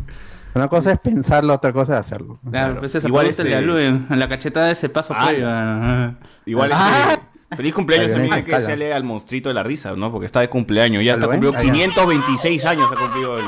Una 0.54 0.68
cosa 0.68 0.92
es 0.92 0.98
pensarlo, 0.98 1.54
otra 1.54 1.72
cosa 1.72 1.94
es 1.94 2.00
hacerlo. 2.00 2.38
Claro, 2.50 2.80
pues 2.80 2.94
esa 2.94 3.06
Igual 3.06 3.26
este- 3.26 3.54
a 3.54 3.60
Lu 3.60 3.78
en, 3.78 4.06
en 4.10 4.18
la 4.18 4.28
cachetada 4.28 4.66
de 4.66 4.72
ese 4.72 4.88
paso 4.88 5.14
Ah, 5.16 5.26
previo. 5.28 5.46
ah. 5.48 6.14
Igual 6.46 6.70
Ah. 6.72 7.08
este, 7.12 7.30
Feliz 7.56 7.74
cumpleaños 7.74 8.12
también 8.12 8.44
que 8.44 8.54
hacerle 8.54 8.94
al 8.94 9.02
monstruito 9.02 9.48
de 9.48 9.54
la 9.56 9.64
risa, 9.64 9.92
¿no? 9.96 10.12
Porque 10.12 10.26
está 10.26 10.38
de 10.40 10.48
cumpleaños. 10.48 11.02
Ya 11.04 11.16
¿Lo 11.16 11.22
está 11.24 11.32
ven? 11.32 11.40
cumplido 11.42 11.52
Ah, 11.58 11.64
ya. 11.66 11.72
526 11.72 12.64
años 12.64 12.88
ha 12.92 12.96
cumplido 12.96 13.38
el 13.38 13.44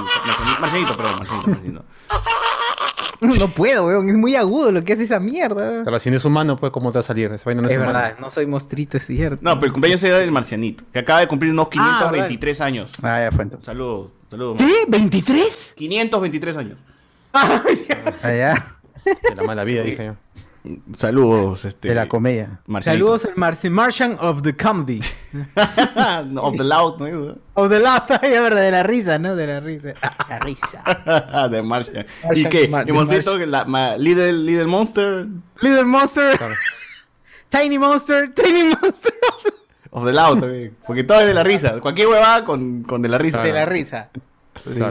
Marcelito, 0.61 0.97
perdón, 0.97 1.15
Marcelito, 1.17 1.49
Marcelito. 1.49 1.85
No 3.21 3.47
puedo, 3.47 3.87
weón. 3.87 4.09
Es 4.11 4.17
muy 4.17 4.35
agudo 4.35 4.73
lo 4.73 4.83
que 4.83 4.95
hace 4.95 5.05
esa 5.05 5.21
mierda. 5.21 5.55
weón. 5.71 5.85
Pero 5.85 5.99
si 6.01 6.11
no 6.11 6.17
es 6.17 6.25
humano, 6.25 6.57
pues, 6.57 6.73
¿cómo 6.73 6.91
te 6.91 6.99
va 6.99 7.01
a 7.03 7.05
salir? 7.05 7.31
Esa 7.33 7.45
vaina 7.45 7.63
no 7.63 7.69
es, 7.69 7.75
Es 7.75 7.79
verdad, 7.79 8.17
no 8.19 8.31
soy 8.31 8.47
mostrito, 8.47 8.97
es 8.97 9.07
cierto. 9.07 9.39
No, 9.43 9.55
pero 9.61 9.67
el 9.67 9.73
cumpleaños 9.73 10.03
era 10.03 10.19
del 10.19 10.33
marcianito, 10.33 10.83
que 10.93 10.99
acaba 10.99 11.21
de 11.21 11.29
cumplir 11.29 11.53
unos 11.53 11.67
Ah, 11.69 11.71
523 11.71 12.61
años. 12.61 12.91
Ah, 13.01 13.21
ya 13.21 13.31
fue. 13.31 13.47
Saludos, 13.61 14.11
saludos. 14.29 14.57
¿Qué? 14.59 14.87
¿23? 14.91 15.73
523 15.77 16.57
años. 16.57 16.79
Allá. 18.23 18.55
De 19.05 19.35
la 19.35 19.43
mala 19.45 19.65
vida, 19.65 19.83
dije 19.83 20.07
yo. 20.07 20.17
Saludos, 20.97 21.65
este. 21.65 21.89
De 21.89 21.95
la 21.97 22.09
comedia. 22.09 22.61
Saludos 22.83 23.25
al 23.25 23.35
Marci- 23.35 23.69
Martian 23.69 24.17
of 24.21 24.43
the 24.43 24.55
Comedy. 24.57 25.01
No, 26.27 26.43
of 26.45 26.57
the 26.57 26.63
loud, 26.63 27.01
¿no? 27.01 27.37
of 27.55 27.69
the 27.69 27.77
es 27.79 27.83
verdad, 28.41 28.61
de 28.63 28.71
la 28.71 28.83
risa, 28.85 29.19
¿no? 29.19 29.35
De 29.35 29.47
la 29.49 29.59
risa. 29.59 29.95
La 30.29 30.39
risa. 30.39 31.49
de 31.51 31.63
Martian. 31.63 32.07
¿Y 32.35 32.45
qué? 32.45 32.69
Mar- 32.69 32.87
que 32.87 33.47
la 33.47 33.65
ma- 33.65 33.97
Little, 33.97 34.33
Little 34.33 34.67
Monster 34.67 35.27
Little 35.63 35.85
Monster. 35.85 36.39
Tiny 37.49 37.79
Monster. 37.79 38.33
Tiny 38.33 38.73
Monster. 38.81 39.13
of 39.91 40.05
the 40.05 40.13
loud 40.13 40.39
también. 40.41 40.77
Porque 40.87 41.03
todo 41.03 41.21
es 41.23 41.27
de 41.27 41.35
la 41.35 41.43
risa. 41.43 41.81
Cualquier 41.81 42.07
huevada 42.07 42.45
con, 42.45 42.85
con 42.85 43.03
de 43.03 43.09
la 43.09 43.19
risa. 43.19 43.43
De 43.43 43.53
la 43.53 43.65
risa. 43.67 44.11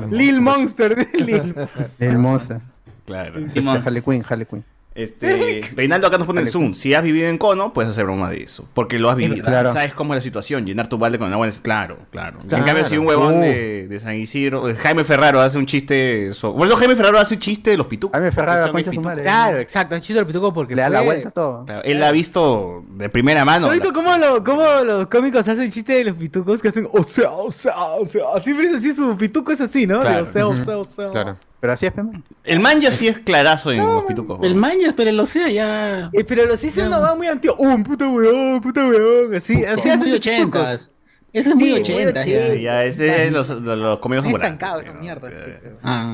Lil 0.10 0.42
Monster. 0.42 0.96
Lil. 1.14 1.56
El 2.00 2.18
monster. 2.18 2.62
Claro. 3.06 3.42
Harley 3.84 4.02
Quinn, 4.02 4.24
Harley 4.28 4.46
Quinn. 4.46 4.64
Este, 4.94 5.62
Reinaldo 5.74 6.08
acá 6.08 6.18
nos 6.18 6.28
pone 6.28 6.42
el 6.42 6.50
Zoom. 6.50 6.74
Si 6.74 6.94
has 6.94 7.02
vivido 7.02 7.30
en 7.30 7.38
Cono, 7.38 7.72
puedes 7.72 7.92
hacer 7.92 8.04
broma 8.04 8.30
de 8.30 8.44
eso. 8.44 8.68
Porque 8.74 9.00
lo 9.00 9.10
has 9.10 9.16
vivido. 9.16 9.46
Claro. 9.46 9.72
Sabes 9.72 9.94
cómo 9.94 10.14
es 10.14 10.18
la 10.18 10.22
situación. 10.22 10.66
Llenar 10.66 10.90
tu 10.90 10.98
balde 10.98 11.18
con 11.18 11.32
agua 11.32 11.48
es 11.48 11.62
claro, 11.62 11.98
claro. 12.12 12.40
En 12.42 12.50
Claro. 12.50 12.66
cambio, 12.66 12.84
si 12.86 12.98
un 12.98 13.08
huevón 13.08 13.38
Uh. 13.38 13.42
de, 13.42 13.88
de 13.88 14.00
San 14.02 14.16
Isidro, 14.16 14.68
de 14.68 14.76
Jaime 14.76 15.06
Ferraro 15.06 15.40
hace 15.40 15.58
un 15.58 15.66
chiste. 15.66 16.34
so- 16.34 16.52
Bueno, 16.52 16.76
Jaime 16.76 16.96
Ferraro 16.98 17.20
hace 17.20 17.40
chiste 17.40 17.70
de 17.70 17.78
los 17.78 17.88
pitucos. 17.88 18.14
Jaime 18.20 18.34
Ferraro, 18.34 18.66
la 18.66 18.72
concha 18.74 18.78
de 18.80 18.84
su 18.84 18.90
pitucos. 18.92 19.06
madre. 19.06 19.24
Claro, 19.24 19.58
exacto. 19.60 19.96
Han 19.96 20.02
chido 20.02 20.20
el 20.20 20.26
pituco 20.26 20.54
porque 20.54 20.76
Le 20.76 20.82
da 20.82 20.90
la 20.90 20.98
fue- 21.00 21.06
vuelta 21.06 21.30
a 21.30 21.32
todo. 21.32 21.66
Claro, 21.66 21.84
Él 21.84 22.04
ha 22.04 22.12
visto 22.12 22.84
de 22.90 23.08
primera 23.08 23.46
mano. 23.46 23.68
¿Has 23.68 23.74
visto 23.74 23.94
cómo, 23.94 24.18
lo- 24.18 24.44
cómo 24.44 24.64
los 24.84 25.08
cómicos 25.08 25.48
hacen 25.48 25.72
chiste 25.72 25.94
de 25.94 26.04
los 26.04 26.18
pitucos 26.18 26.62
que 26.62 26.68
hacen 26.68 26.90
o 26.92 27.02
sea, 27.04 27.32
o 27.32 27.50
sea, 27.50 27.78
o 27.94 28.06
sea? 28.06 28.24
Siempre 28.42 28.68
es 28.68 28.74
así, 28.76 28.94
su 28.94 29.16
pituco 29.18 29.54
es 29.54 29.62
así, 29.62 29.88
¿no? 29.88 29.96
De, 29.96 30.02
Claro. 30.02 30.24
o 30.24 30.26
sea, 30.26 30.48
o 30.48 30.56
sea, 30.56 30.78
o 30.80 30.86
sea. 30.86 31.08
Claro. 31.12 31.38
Pero 31.62 31.74
así 31.74 31.86
es, 31.86 31.96
man. 31.96 32.24
El 32.44 32.60
man 32.60 32.82
ya 32.82 32.92
sí 32.92 33.08
es 33.08 33.20
clarazo 33.20 33.72
en 33.72 33.86
los 33.86 34.04
pitucos. 34.06 34.40
El 34.44 34.56
Mañas, 34.56 34.94
pero 34.98 35.10
el 35.12 35.20
Ocea 35.20 35.48
ya. 35.50 36.10
Eh, 36.12 36.24
pero 36.28 36.46
los 36.48 36.62
hice 36.64 36.86
una 36.86 36.98
va 37.00 37.16
muy 37.16 37.28
antiguo. 37.28 37.56
¡Oh, 37.60 37.78
puta 37.84 38.08
weón, 38.10 38.60
puta 38.62 38.86
weón! 38.86 39.34
Así, 39.36 39.64
así 39.64 39.88
es 39.88 39.96
hacen 39.96 40.00
muy 40.00 40.14
ochentas. 40.14 40.92
Ese 41.32 41.50
es 41.52 41.56
muy 41.56 41.72
ochentas. 41.74 42.26
ya. 42.26 42.32
ochenta. 42.40 42.54
Sí, 42.56 42.62
ya 42.64 42.84
ese 42.84 43.28
es 43.28 43.32
los, 43.32 43.48
los, 43.50 43.78
los 43.78 44.00
comidos 44.00 44.26
estancado 44.26 44.82
esa 44.82 44.92
mierda. 44.94 45.28
sí, 45.30 45.34
pero- 45.62 45.78
Ah, 45.84 46.14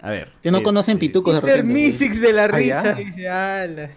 A 0.00 0.10
ver. 0.10 0.28
que 0.42 0.50
no 0.52 0.58
este, 0.58 0.64
conocen 0.64 0.98
pitucos 0.98 1.34
de 1.34 1.40
repente. 1.40 1.64
Mystics 1.64 2.20
de 2.20 2.32
la 2.32 2.44
Ah, 2.44 2.48
risa. 2.48 2.82
ya. 2.84 2.94
Dice, 2.94 3.28
ala. 3.28 3.90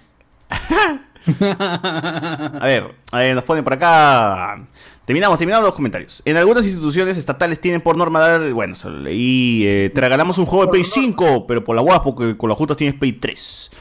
A 1.40 2.62
ver, 2.66 2.96
a 3.12 3.18
ver, 3.20 3.36
nos 3.36 3.44
ponen 3.44 3.64
por 3.64 3.74
acá. 3.74 4.60
Terminamos, 5.06 5.38
terminamos 5.38 5.66
los 5.66 5.76
comentarios. 5.76 6.22
En 6.26 6.36
algunas 6.38 6.66
instituciones 6.66 7.18
estatales 7.18 7.62
tienen 7.62 7.82
por 7.82 7.96
norma 7.96 8.20
dar. 8.20 8.52
Bueno, 8.54 8.74
se 8.76 8.90
lo 8.90 9.00
leí. 9.00 9.64
eh, 9.66 9.92
te 9.94 10.02
regalamos 10.02 10.38
un 10.38 10.46
juego 10.46 10.66
de 10.66 10.72
Play 10.72 10.84
5, 10.84 11.46
pero 11.48 11.64
por 11.64 11.76
la 11.76 11.82
guapo, 11.82 12.16
porque 12.16 12.36
con 12.36 12.50
las 12.50 12.58
justas 12.58 12.78
tienes 12.78 12.98
Play 12.98 13.14
3. 13.14 13.72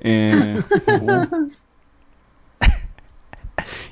Eh, 0.00 0.60
uh. 1.00 1.48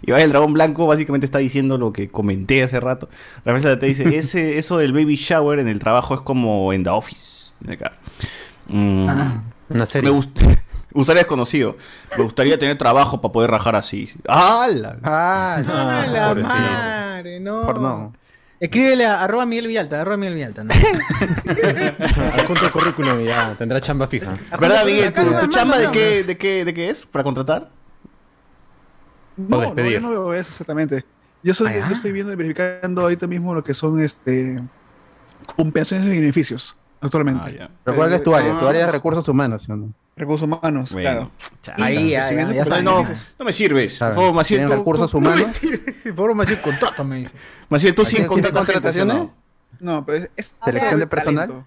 Y 0.06 0.10
vaya 0.12 0.24
el 0.24 0.30
dragón 0.30 0.52
blanco 0.52 0.86
básicamente 0.86 1.24
está 1.24 1.38
diciendo 1.38 1.78
lo 1.78 1.92
que 1.92 2.08
comenté 2.08 2.62
hace 2.62 2.78
rato. 2.78 3.08
Rafael 3.44 3.78
te 3.78 3.86
dice, 3.86 4.04
ese, 4.18 4.58
eso 4.58 4.76
del 4.76 4.92
baby 4.92 5.16
shower 5.16 5.58
en 5.58 5.68
el 5.68 5.78
trabajo 5.78 6.14
es 6.14 6.20
como 6.20 6.72
en 6.72 6.84
The 6.84 6.90
Office. 6.90 7.54
Acá. 7.66 7.92
Mm, 8.68 9.06
Una 9.70 9.86
serie. 9.86 10.10
me 10.10 10.16
gusta. 10.16 10.42
Usuario 10.94 11.20
desconocido. 11.22 11.76
Me 12.16 12.24
gustaría 12.24 12.58
tener 12.58 12.78
trabajo 12.78 13.20
para 13.20 13.32
poder 13.32 13.50
rajar 13.50 13.76
así. 13.76 14.10
¡Hala! 14.28 14.96
Ah, 15.02 15.56
Ah, 15.66 16.06
la 16.12 16.28
pobrecito. 16.28 16.54
madre, 16.54 17.40
no. 17.40 17.62
por 17.66 17.80
no. 17.80 18.12
Escríbele 18.60 19.04
a 19.04 19.22
arroba 19.22 19.44
Miguel 19.44 19.66
Villalta, 19.66 20.00
arroba 20.00 20.16
Miguel 20.16 20.34
Villalta. 20.34 20.64
¿no? 20.64 20.72
Adjunto 22.34 22.64
el 22.64 22.70
currículum 22.72 23.20
y 23.20 23.26
ya 23.26 23.54
tendrá 23.58 23.80
chamba 23.80 24.06
fija. 24.06 24.38
¿Verdad, 24.58 24.84
Miguel? 24.86 25.12
¿Tu, 25.12 25.46
chamba 25.48 25.76
de 25.78 25.90
qué, 25.90 26.24
de, 26.24 26.38
qué, 26.38 26.64
de 26.64 26.72
qué 26.72 26.88
es? 26.90 27.04
¿Para 27.04 27.22
contratar? 27.24 27.70
No, 29.36 29.74
no, 29.74 29.88
yo 29.90 30.00
no 30.00 30.10
veo 30.10 30.34
eso 30.34 30.50
exactamente. 30.50 31.04
Yo, 31.42 31.52
soy, 31.52 31.72
Ah, 31.72 31.86
yo 31.88 31.94
estoy 31.94 32.12
viendo 32.12 32.32
y 32.32 32.36
verificando 32.36 33.02
ahorita 33.02 33.26
mismo 33.26 33.52
lo 33.54 33.62
que 33.64 33.74
son 33.74 34.00
este 34.00 34.62
compensaciones 35.56 36.06
y 36.06 36.20
beneficios 36.20 36.76
actualmente. 37.00 37.42
Ah, 37.44 37.50
ya. 37.50 37.70
Pero 37.82 37.96
¿cuál 37.96 38.12
es 38.12 38.22
tu 38.22 38.34
área? 38.34 38.58
Tu 38.58 38.64
Ah. 38.66 38.70
área 38.70 38.86
de 38.86 38.92
recursos 38.92 39.28
humanos, 39.28 39.62
¿sí 39.62 39.72
o 39.72 39.76
no? 39.76 39.92
Recursos 40.16 40.44
humanos, 40.46 40.92
Bueno, 40.92 41.30
claro. 41.62 41.84
Ahí, 41.84 42.10
ya, 42.10 42.30
ya, 42.32 42.82
no, 42.82 43.02
no 43.38 43.44
me 43.44 43.52
sirves. 43.52 43.98
Por 43.98 44.14
favor, 44.14 44.32
Maciel, 44.32 44.60
¿Tienen 44.60 44.70
tú- 44.76 44.78
recursos 44.80 45.10
tú- 45.10 45.18
humanos? 45.18 45.48
Por 46.04 46.14
favor, 46.14 46.34
Maciel, 46.34 46.60
contrátame, 46.60 47.16
dice. 47.16 47.34
Maciel, 47.68 47.94
tú 47.96 48.04
sí 48.04 48.10
¿Tienes 48.12 48.28
contratas 48.28 48.64
gente, 48.66 48.72
contrataciones? 48.74 49.14
¿sí 49.16 49.20
no? 49.80 49.92
No, 49.94 50.06
pero 50.06 50.26
es, 50.36 50.54
¿Selección 50.64 51.00
de 51.00 51.06
personal? 51.08 51.48
talento. 51.48 51.66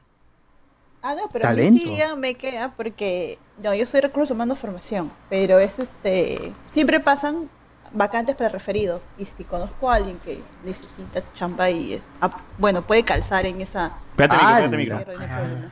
Ah, 1.02 1.16
no, 1.16 1.30
pero 1.32 1.46
a 1.46 1.50
mí 1.52 1.56
Talento. 1.58 1.82
sí 1.84 1.90
díganme 1.90 2.36
qué, 2.36 2.58
ah, 2.58 2.74
porque 2.76 3.38
no, 3.62 3.74
yo 3.76 3.86
soy 3.86 4.00
recursos 4.02 4.32
humanos 4.32 4.58
formación, 4.60 5.12
pero 5.30 5.60
es 5.60 5.78
este, 5.80 6.54
siempre 6.68 7.00
pasan 7.02 7.50
vacantes 7.94 8.36
para 8.36 8.50
referidos 8.50 9.04
y 9.18 9.26
si 9.26 9.44
conozco 9.44 9.90
a 9.92 9.96
alguien 9.96 10.20
que 10.20 10.42
necesita 10.66 11.22
chamba 11.34 11.70
y 11.70 11.94
es- 11.96 12.02
ah, 12.22 12.30
bueno, 12.58 12.82
puede 12.82 13.04
calzar 13.04 13.46
en 13.46 13.60
esa 13.62 13.92
Espérate, 14.12 14.36
micro, 14.36 14.48
Ah, 14.48 14.60
espérate, 14.62 14.78
micro. 14.78 15.72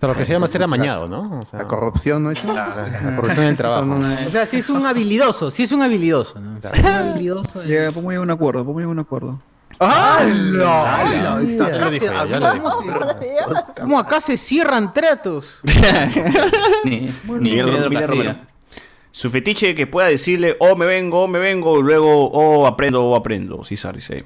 Pero 0.00 0.12
no 0.12 0.14
lo 0.14 0.18
que 0.18 0.26
se 0.26 0.32
llama 0.32 0.46
ser 0.46 0.62
amañado, 0.62 1.08
¿no? 1.08 1.40
O 1.40 1.46
sea, 1.46 1.60
La 1.60 1.66
corrupción, 1.66 2.22
¿no? 2.22 2.30
la 2.54 3.14
corrupción 3.16 3.44
en 3.44 3.50
el 3.50 3.56
trabajo. 3.56 3.84
No, 3.84 3.96
no, 3.98 4.04
O 4.04 4.08
sea, 4.08 4.44
si 4.46 4.58
es 4.58 4.68
un 4.70 4.84
habilidoso, 4.86 5.50
si 5.50 5.62
es 5.62 5.72
un 5.72 5.82
habilidoso, 5.82 6.38
¿no? 6.40 6.60
Si 6.60 6.66
es 6.80 6.84
un 6.84 6.86
habilidoso. 6.86 7.64
Ya, 7.64 7.90
pongo 7.92 8.10
ahí 8.10 8.16
un 8.18 8.30
acuerdo, 8.30 8.64
pongo 8.64 8.78
un 8.88 8.98
acuerdo. 8.98 9.38
¡Hala! 9.78 11.00
¡Hala! 11.00 11.40
Está 11.42 11.68
Ya 11.68 11.74
acá 11.76 11.84
lo 11.84 11.90
se- 11.90 12.00
dijo, 12.00 12.26
ya 12.26 12.40
lo 12.40 12.52
dijo. 12.54 12.82
¿Cómo 13.80 13.98
acá 13.98 14.20
se 14.20 14.36
cierran 14.38 14.92
tratos? 14.94 15.60
Ni, 16.84 17.12
Miguel. 17.28 17.84
Romero. 17.84 18.36
Su 19.16 19.30
fetiche 19.30 19.74
que 19.74 19.86
pueda 19.86 20.08
decirle, 20.08 20.58
oh, 20.60 20.76
me 20.76 20.84
vengo, 20.84 21.22
oh, 21.22 21.26
me 21.26 21.38
vengo, 21.38 21.80
luego, 21.80 22.26
oh, 22.32 22.66
aprendo, 22.66 23.02
oh, 23.02 23.16
aprendo. 23.16 23.64
Sí, 23.64 23.74
Sar, 23.74 23.96
dice. 23.96 24.22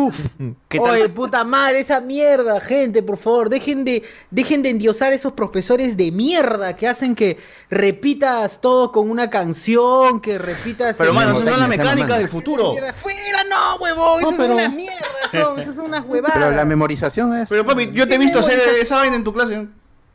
¿Qué 0.68 0.78
tal? 0.80 0.90
Oye, 0.92 1.10
puta 1.10 1.44
madre, 1.44 1.80
esa 1.80 2.00
mierda, 2.00 2.58
gente, 2.58 3.02
por 3.02 3.18
favor, 3.18 3.50
dejen 3.50 3.84
de, 3.84 4.02
dejen 4.30 4.62
de 4.62 4.70
endiosar 4.70 5.12
a 5.12 5.16
esos 5.16 5.34
profesores 5.34 5.98
de 5.98 6.10
mierda 6.12 6.74
que 6.74 6.88
hacen 6.88 7.14
que 7.14 7.36
repitas 7.68 8.62
todo 8.62 8.90
con 8.90 9.10
una 9.10 9.28
canción, 9.28 10.18
que 10.22 10.38
repitas... 10.38 10.96
Pero, 10.96 11.12
mano, 11.12 11.32
esas 11.32 11.46
son 11.46 11.60
las 11.60 11.68
Mecánica, 11.68 11.90
mecánicas 11.94 12.18
del 12.18 12.28
futuro. 12.28 12.74
¡Fuera, 12.94 13.44
no, 13.50 13.76
huevón! 13.82 14.22
No, 14.22 14.28
Esas 14.30 14.34
pero- 14.38 14.46
son 14.48 14.52
unas 14.54 14.72
mierdas, 14.72 15.30
son, 15.30 15.58
esas 15.60 15.76
son 15.76 15.84
unas 15.84 16.06
huevadas. 16.06 16.38
Pero 16.38 16.50
la 16.52 16.64
memorización 16.64 17.36
es 17.36 17.50
Pero, 17.50 17.66
papi, 17.66 17.90
yo 17.92 18.08
te 18.08 18.14
he 18.14 18.18
visto 18.18 18.38
hacer 18.38 18.58
esa 18.80 18.96
vaina 18.96 19.16
en 19.16 19.24
tu 19.24 19.34
clase. 19.34 19.66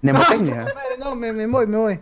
mnemotecnia. 0.01 0.55
Madre, 0.63 0.97
No, 0.97 1.15
me, 1.15 1.31
me 1.31 1.45
voy, 1.45 1.67
me 1.67 1.77
voy. 1.77 1.99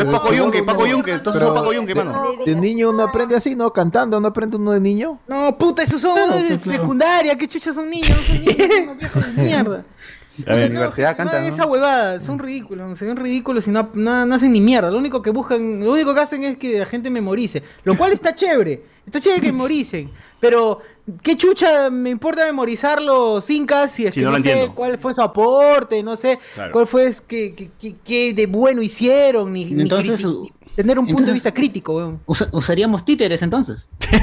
Eres 0.00 0.12
Paco 0.12 0.32
Yunque, 0.32 0.62
Paco 0.62 0.86
Yunque. 0.86 1.12
Entonces 1.12 1.42
sos 1.42 1.54
Paco 1.54 1.72
Yunque, 1.72 1.94
mano. 1.94 2.32
De 2.44 2.54
niño 2.54 2.90
uno 2.90 3.02
aprende 3.02 3.36
así, 3.36 3.54
¿no? 3.54 3.72
Cantando, 3.72 4.20
¿no 4.20 4.28
aprende 4.28 4.56
uno 4.56 4.72
de 4.72 4.80
niño? 4.80 5.18
No, 5.26 5.56
puta, 5.56 5.82
esos 5.82 6.00
son 6.00 6.16
de 6.16 6.48
pues, 6.48 6.60
secundaria, 6.60 7.36
qué 7.36 7.48
chuchas 7.48 7.74
son 7.74 7.90
niños, 7.90 8.10
no 8.10 8.16
son 8.16 8.44
niños, 8.44 8.56
son 8.56 8.82
unos 8.82 8.98
viejos 8.98 9.26
de 9.26 9.42
mierda. 9.42 9.84
La 10.46 10.56
No, 10.56 10.66
universidad 10.66 11.10
no 11.12 11.16
canta, 11.16 11.40
¿no? 11.40 11.46
esa 11.46 11.66
huevada, 11.66 12.20
son 12.20 12.38
ridículos, 12.38 12.98
se 12.98 13.06
ven 13.06 13.16
ridículos 13.16 13.66
y 13.68 13.70
no, 13.70 13.90
no, 13.94 14.26
no 14.26 14.34
hacen 14.34 14.52
ni 14.52 14.60
mierda. 14.60 14.90
Lo 14.90 14.98
único 14.98 15.22
que 15.22 15.30
buscan, 15.30 15.80
lo 15.84 15.92
único 15.92 16.14
que 16.14 16.20
hacen 16.20 16.44
es 16.44 16.56
que 16.58 16.78
la 16.78 16.86
gente 16.86 17.10
memorice. 17.10 17.62
Lo 17.84 17.96
cual 17.96 18.12
está 18.12 18.34
chévere, 18.34 18.82
está 19.06 19.20
chévere 19.20 19.40
que 19.40 19.46
memoricen. 19.52 20.10
Pero, 20.40 20.80
¿qué 21.22 21.36
chucha 21.36 21.90
me 21.90 22.08
importa 22.10 22.46
memorizar 22.46 23.02
los 23.02 23.48
incas 23.50 23.90
si 23.90 24.06
es 24.06 24.14
Si 24.14 24.20
que 24.20 24.26
no 24.26 24.32
sé 24.32 24.36
entiendo. 24.38 24.74
cuál 24.74 24.96
fue 24.98 25.12
su 25.12 25.20
aporte, 25.20 26.02
no 26.02 26.16
sé 26.16 26.38
Claro. 26.54 26.72
cuál 26.72 26.86
fue, 26.86 27.06
es 27.06 27.20
que, 27.20 27.54
que, 27.54 27.70
que- 27.78 27.96
que 27.96 28.32
de 28.32 28.46
bueno 28.46 28.80
hicieron, 28.80 29.52
ni, 29.52 29.66
ni 29.66 29.82
Entonces, 29.82 30.24
criti- 30.24 30.50
tener 30.76 30.98
un 30.98 31.06
punto 31.06 31.24
de 31.24 31.32
vista 31.32 31.52
crítico, 31.52 31.96
weón. 31.96 32.20
Usa- 32.26 32.48
usaríamos 32.52 33.04
títeres 33.04 33.42
entonces. 33.42 33.90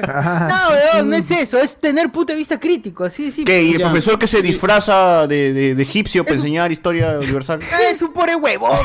No, 0.00 0.68
weón, 0.94 1.10
no 1.10 1.16
es 1.16 1.30
eso, 1.30 1.58
es 1.58 1.76
tener 1.76 2.10
punto 2.10 2.32
de 2.32 2.38
vista 2.38 2.58
crítico, 2.58 3.04
así 3.04 3.24
de 3.26 3.30
simple. 3.30 3.52
¿Qué? 3.54 3.62
¿Y 3.62 3.72
el 3.72 3.78
Ya. 3.78 3.86
profesor 3.86 4.18
que 4.18 4.26
se 4.26 4.40
disfraza 4.42 5.26
de, 5.26 5.52
de, 5.52 5.74
de 5.74 5.82
egipcio 5.82 6.24
para 6.24 6.36
enseñar 6.36 6.72
historia 6.72 7.18
universal? 7.18 7.60
Es 7.90 8.00
un 8.02 8.12
pobre 8.12 8.34
huevón. 8.36 8.78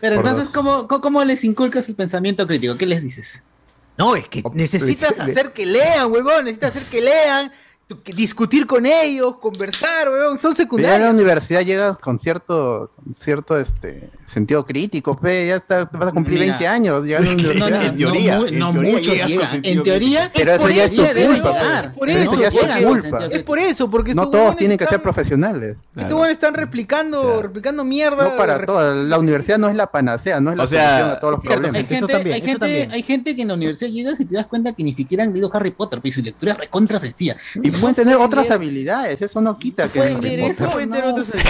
Pero 0.00 0.16
Por 0.16 0.24
entonces, 0.26 0.44
dos. 0.46 0.52
¿cómo, 0.54 0.88
cómo, 0.88 1.00
cómo 1.00 1.24
les 1.24 1.44
inculcas 1.44 1.88
el 1.88 1.94
pensamiento 1.94 2.46
crítico? 2.46 2.76
¿qué 2.76 2.86
les 2.86 3.02
dices? 3.02 3.44
No, 3.96 4.16
es 4.16 4.26
que 4.28 4.42
necesitas 4.54 5.20
hacer 5.20 5.52
que 5.52 5.66
lean, 5.66 6.10
huevón, 6.10 6.44
necesitas 6.46 6.70
hacer 6.70 6.84
que 6.84 7.00
lean 7.02 7.52
discutir 8.14 8.66
con 8.66 8.86
ellos, 8.86 9.36
conversar, 9.40 10.08
son 10.38 10.54
secundarios. 10.56 10.98
Ya 10.98 11.04
a 11.04 11.08
la 11.08 11.14
universidad 11.14 11.60
llegas 11.62 11.98
con 11.98 12.18
cierto, 12.18 12.90
cierto 13.12 13.56
este 13.58 14.10
sentido 14.26 14.64
crítico, 14.64 15.18
pe, 15.18 15.48
ya 15.48 15.56
está, 15.56 15.84
vas 15.92 16.08
a 16.08 16.12
cumplir 16.12 16.40
Mira. 16.40 16.56
20 16.58 16.66
años. 16.66 17.06
Ya 17.06 17.20
no, 17.58 17.68
no, 17.68 17.82
en 17.82 17.96
teoría, 17.96 18.38
no, 18.52 18.72
mucho. 18.72 19.12
En 19.62 19.82
teoría, 19.82 20.30
pero 20.34 20.52
eso 20.52 20.68
ya 20.68 20.84
es 20.84 20.94
su 20.94 21.02
culpa. 22.84 23.26
Es 23.26 23.42
por 23.42 23.58
eso, 23.58 23.90
porque 23.90 24.14
no 24.14 24.30
todos 24.30 24.56
tienen 24.56 24.78
que 24.78 24.86
ser 24.86 25.02
profesionales. 25.02 25.76
Estos 25.96 26.28
están 26.28 26.54
replicando, 26.54 27.42
replicando 27.42 27.84
mierda. 27.84 28.30
No 28.30 28.36
para 28.36 28.64
todo, 28.64 28.94
la 28.94 29.18
universidad 29.18 29.58
no 29.58 29.68
es 29.68 29.76
la 29.76 29.86
panacea, 29.88 30.40
no 30.40 30.50
es 30.50 30.56
la 30.56 30.66
solución 30.66 31.10
a 31.10 31.18
todos 31.18 31.32
los 31.34 31.42
problemas. 31.42 31.76
Hay 31.76 31.86
gente, 32.42 32.88
hay, 32.90 33.02
gente 33.02 33.36
que 33.36 33.42
en 33.42 33.48
la 33.48 33.54
universidad 33.54 33.90
llegas 33.90 34.20
y 34.20 34.24
te 34.24 34.34
das 34.34 34.46
cuenta 34.46 34.72
que 34.72 34.82
ni 34.82 34.94
siquiera 34.94 35.24
han 35.24 35.32
leído 35.32 35.50
Harry 35.52 35.70
Potter, 35.70 36.00
pues 36.00 36.14
su 36.14 36.22
lectura 36.22 36.52
es 36.52 36.58
recontra 36.58 36.98
sencilla. 36.98 37.36
Y 37.62 37.70
pueden 37.82 37.96
tener 37.96 38.16
otras 38.16 38.50
habilidades, 38.50 39.20
eso 39.20 39.40
no 39.40 39.58
quita 39.58 39.88
que 39.88 40.00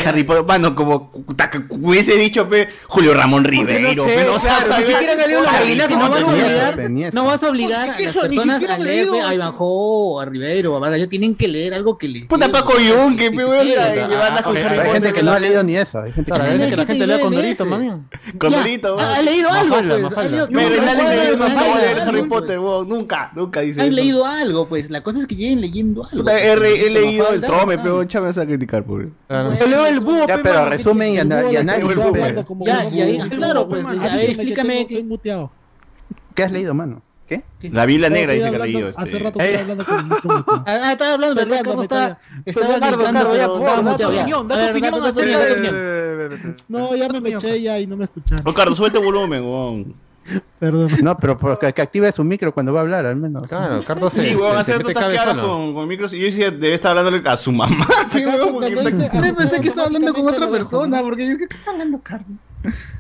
Harry 0.06 0.24
Potter. 0.24 0.42
Bueno, 0.44 0.74
como 0.74 1.10
hubiese 1.68 2.16
dicho 2.16 2.48
pe, 2.48 2.68
Julio 2.86 3.12
Ramón 3.12 3.44
Ribeiro, 3.44 4.04
no 4.04 4.08
sé, 4.08 4.14
pero 4.16 4.34
o 4.34 4.38
sea, 4.38 4.64
claro, 4.64 4.82
si 4.86 4.92
quieren 4.94 5.18
leer 5.18 5.38
una 5.38 5.58
habilidad, 5.58 5.90
no 5.90 6.08
vas 6.08 6.22
a 6.22 6.26
obligar, 6.26 7.14
no 7.14 7.24
vas 7.24 7.42
a 7.42 7.48
obligar 7.50 7.80
a 7.82 7.86
las 7.86 8.16
personas 8.16 8.64
a 8.64 8.78
leer 8.78 9.08
a 9.22 9.34
Ivanjo, 9.34 10.20
a 10.20 10.24
Ribeiro, 10.24 10.82
a 10.82 10.96
ya 10.96 11.06
tienen 11.06 11.34
que 11.34 11.48
leer 11.48 11.74
algo 11.74 11.98
que 11.98 12.08
les 12.08 12.26
Puta 12.26 12.50
Paco 12.50 12.78
Yun, 12.78 13.16
que 13.16 13.30
me 13.30 13.44
van 13.44 13.68
a 13.68 14.38
ah, 14.38 14.52
Hay 14.80 14.90
gente 14.90 15.12
que 15.12 15.22
no 15.22 15.32
ha 15.32 15.38
leído 15.38 15.62
ni 15.62 15.76
eso, 15.76 16.00
hay 16.00 16.12
gente 16.12 16.32
que 16.32 16.76
la 16.76 16.86
gente 16.86 17.06
lea 17.06 17.20
Condorito, 17.20 17.66
mami. 17.66 17.90
Condorito. 18.38 18.98
Ha 18.98 19.20
leído 19.20 19.50
algo, 19.50 19.76
pues? 19.76 20.48
pero 20.50 20.82
nadie 20.82 21.06
se 21.06 21.36
no 21.36 21.44
a 21.44 21.78
leer 21.78 22.00
Harry 22.00 22.22
Potter, 22.22 22.58
nunca, 22.58 23.30
nunca 23.36 23.60
dice. 23.60 23.82
Han 23.82 23.94
leído 23.94 24.24
algo, 24.24 24.66
pues, 24.66 24.90
la 24.90 25.02
cosa 25.02 25.20
es 25.20 25.26
que 25.26 25.36
lleguen 25.36 25.60
leyendo 25.60 26.06
algo 26.10 26.21
he, 26.30 26.90
leído 26.90 27.28
el 27.30 27.40
trome, 27.40 27.78
pero 27.78 28.02
échame 28.02 28.28
a 28.28 28.32
criticar, 28.32 28.84
pobre. 28.84 29.10
Leo 29.28 29.86
el 29.86 30.00
búho, 30.00 30.26
Ya, 30.26 30.38
pero 30.42 30.66
resumen 30.68 31.14
y 31.14 31.18
análisis. 31.18 31.96
Pues. 32.10 32.34
Ya, 32.66 32.88
ya, 32.88 33.28
claro, 33.28 33.68
pues. 33.68 33.84
A 33.84 33.90
ver, 33.90 34.30
explícame. 34.30 34.86
¿Qué 36.34 36.42
has 36.42 36.52
leído, 36.52 36.74
mano? 36.74 37.02
¿Qué? 37.28 37.42
La 37.70 37.86
Biblia 37.86 38.10
Negra 38.10 38.32
dice 38.32 38.50
que 38.50 38.56
ha 38.56 38.66
leído. 38.66 38.88
Este. 38.88 39.02
Hace 39.02 39.18
rato 39.18 39.40
estaba 39.40 39.60
hablando 39.60 39.84
con 40.20 40.44
Ah, 40.66 40.92
estaba 40.92 41.12
hablando, 41.14 41.34
¿verdad? 41.34 41.64
¿Cómo 41.64 41.82
está? 41.82 42.18
Estaba 42.44 42.74
hablando, 42.74 43.36
ya, 43.36 43.46
da 43.46 44.08
opinión, 44.08 44.48
da 44.48 44.70
opinión. 45.10 46.56
No, 46.68 46.96
ya 46.96 47.08
me 47.08 47.20
meché 47.20 47.60
ya 47.60 47.78
y 47.78 47.86
no 47.86 47.96
me 47.96 48.04
escuchaste. 48.04 48.48
Ricardo, 48.48 48.74
suelta 48.74 48.98
el 48.98 49.04
volumen, 49.04 49.42
weón. 49.42 49.94
Perdón. 50.58 50.90
No, 51.02 51.16
pero, 51.16 51.38
pero 51.38 51.58
que, 51.58 51.72
que, 51.72 51.82
active 51.82 52.12
su 52.12 52.24
micro 52.24 52.52
cuando 52.54 52.72
va 52.72 52.80
a 52.80 52.82
hablar, 52.82 53.06
al 53.06 53.16
menos. 53.16 53.46
Claro, 53.48 53.82
Carlos 53.84 54.12
se, 54.12 54.20
Sí, 54.20 54.36
weón, 54.36 54.56
hace 54.56 54.72
tantas 54.72 54.94
caras 54.94 55.36
con, 55.36 55.74
con 55.74 55.88
micros. 55.88 56.12
Y 56.12 56.20
yo 56.20 56.26
decía, 56.26 56.50
debe 56.50 56.74
estar 56.74 56.96
hablándole 56.96 57.28
a 57.28 57.36
su 57.36 57.52
mamá. 57.52 57.86
Yo 58.12 58.82
pensé 59.34 59.60
que 59.60 59.68
estaba 59.68 59.86
hablando 59.86 60.14
con 60.14 60.28
otra 60.28 60.48
persona, 60.48 61.00
porque 61.02 61.28
yo, 61.28 61.38
¿qué 61.38 61.44
está 61.44 61.70
hablando 61.70 62.00
Carlos? 62.02 62.38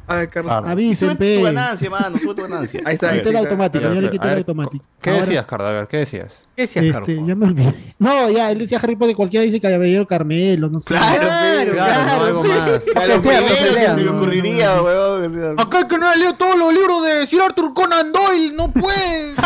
A 0.08 0.14
ver, 0.16 0.28
Carlos. 0.30 0.52
Ahora. 0.52 0.70
Avisen, 0.72 1.08
Sube 1.10 1.16
pe. 1.16 1.36
tu 1.38 1.42
ganancia, 1.44 1.88
mano. 1.90 2.18
Sube 2.18 2.34
tu 2.34 2.42
ganancia. 2.42 2.80
Ahí 2.84 2.94
está. 2.94 3.12
Quité 3.12 3.28
el 3.30 3.36
automático. 3.36 3.84
Ya 3.84 4.00
le 4.00 4.10
quité 4.10 4.28
el 4.32 4.38
automático. 4.38 4.84
¿Qué 5.00 5.10
Ahora- 5.10 5.22
decías, 5.22 5.46
Cardo? 5.46 5.66
A 5.66 5.70
ver, 5.72 5.86
¿qué 5.86 5.96
decías? 5.98 6.44
¿Qué 6.56 6.62
decías, 6.62 6.84
Este, 6.96 7.16
ya 7.26 7.34
me 7.34 7.46
olvidé. 7.46 7.72
No, 7.98 8.28
ya, 8.30 8.50
él 8.50 8.58
decía 8.58 8.78
Harry 8.82 8.96
Potter, 8.96 9.14
cualquiera 9.16 9.44
dice 9.44 9.60
Caballero 9.60 10.06
Carmelo, 10.06 10.68
no 10.68 10.80
sé. 10.80 10.94
Claro, 10.94 11.72
no, 11.74 12.24
algo 12.24 12.44
más. 12.44 12.68
O 12.88 12.92
sea, 12.92 13.06
lo 13.06 13.20
primero 13.22 13.46
que 13.46 13.54
se 13.56 13.94
me 13.96 14.08
ocurriría, 14.10 14.82
huevón. 14.82 15.24
o 15.24 15.30
sea. 15.30 15.64
Acá 15.64 15.86
que 15.88 15.98
no 15.98 16.12
he 16.12 16.16
leído 16.16 16.34
todos 16.34 16.58
los 16.58 16.72
libros 16.74 17.04
de 17.04 17.26
Sir 17.26 17.40
Arthur 17.42 17.72
Conan 17.74 18.12
Doyle, 18.12 18.54
no 18.56 18.72
puede. 18.72 19.34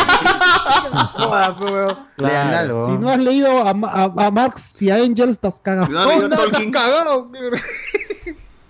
Lean 2.18 2.54
algo. 2.54 2.86
Si 2.86 2.92
no 2.92 3.10
has 3.10 3.18
leído 3.18 3.66
a, 3.68 3.74
Ma- 3.74 3.88
a- 3.90 4.26
a 4.26 4.30
Marx 4.30 4.80
y 4.80 4.90
a 4.90 4.98
Engels, 4.98 5.30
estás 5.36 5.60
cagado. 5.60 5.88
No, 5.92 6.04
no, 6.22 6.28
no, 6.28 6.36
Tolkien. 6.36 6.70
cagado. 6.72 7.30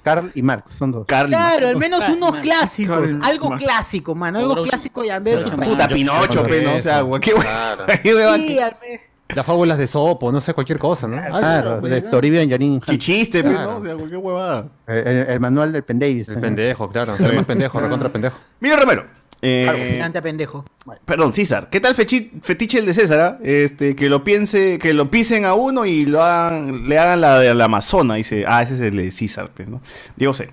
Carl 0.07 0.31
y 0.37 0.43
Marx, 0.43 0.71
son 0.71 0.93
dos. 0.93 1.05
Carl 1.05 1.27
y 1.27 1.33
claro, 1.33 1.67
al 1.67 1.77
menos 1.79 2.09
unos 2.09 2.37
clásicos. 2.37 3.11
Algo 3.25 3.51
clásico, 3.57 4.15
mano. 4.15 4.39
Algo 4.39 4.63
clásico 4.63 5.03
y 5.03 5.11
al 5.11 5.21
menos. 5.21 5.51
Puta 5.51 5.89
Pinocho, 5.89 6.45
pe, 6.45 6.63
no, 6.63 6.77
o 6.77 6.81
sea, 6.81 7.03
qué 7.21 7.33
claro. 7.33 7.87
sí, 8.03 8.59
al 8.61 8.77
menos. 8.81 9.01
Las 9.35 9.45
fábulas 9.45 9.77
de 9.77 9.89
Sopo, 9.89 10.31
no 10.31 10.41
sé, 10.41 10.55
cualquier 10.55 10.79
cosa, 10.79 11.09
¿no? 11.09 11.17
Claro, 11.17 11.81
pues, 11.81 11.93
de. 11.93 12.03
Toribio 12.03 12.41
y 12.41 12.47
Yanin. 12.47 12.81
Chichiste, 12.83 13.43
pero 13.43 13.61
¿no? 13.61 13.77
O 13.79 13.85
sea, 13.85 13.97
cualquier 13.97 14.21
huevada. 14.21 14.69
Eh, 14.87 15.27
el, 15.31 15.41
manual 15.41 15.73
del 15.73 15.83
pendejo. 15.83 16.31
El 16.31 16.41
pendejo, 16.41 16.89
claro. 16.89 17.17
Sí. 17.17 17.25
El 17.25 17.35
más 17.35 17.45
pendejo, 17.45 17.81
recontra 17.81 18.09
pendejo. 18.09 18.39
Mira, 18.61 18.77
Romero. 18.77 19.07
Eh, 19.49 19.99
claro, 19.99 20.23
pendejo. 20.23 20.65
Perdón, 21.05 21.33
César. 21.33 21.71
¿Qué 21.71 21.81
tal 21.81 21.95
fetiche 21.95 22.79
el 22.79 22.87
de 22.87 22.95
César? 22.95 23.21
Ah? 23.21 23.39
Este, 23.45 23.95
que 23.95 24.09
lo 24.09 24.25
piense, 24.25 24.79
que 24.81 24.93
lo 24.93 25.09
pisen 25.09 25.45
a 25.45 25.55
uno 25.55 25.87
y 25.87 26.05
lo 26.05 26.23
hagan, 26.23 26.89
le 26.89 26.99
hagan 26.99 27.21
la 27.21 27.39
de 27.39 27.55
la 27.55 27.67
Amazona. 27.67 28.17
Dice, 28.17 28.45
ah, 28.49 28.63
ese 28.63 28.75
es 28.75 28.81
el 28.81 28.97
de 28.97 29.13
César, 29.13 29.51
pues, 29.55 29.69
¿no? 29.69 29.81
Digo, 30.17 30.33
sé. 30.33 30.51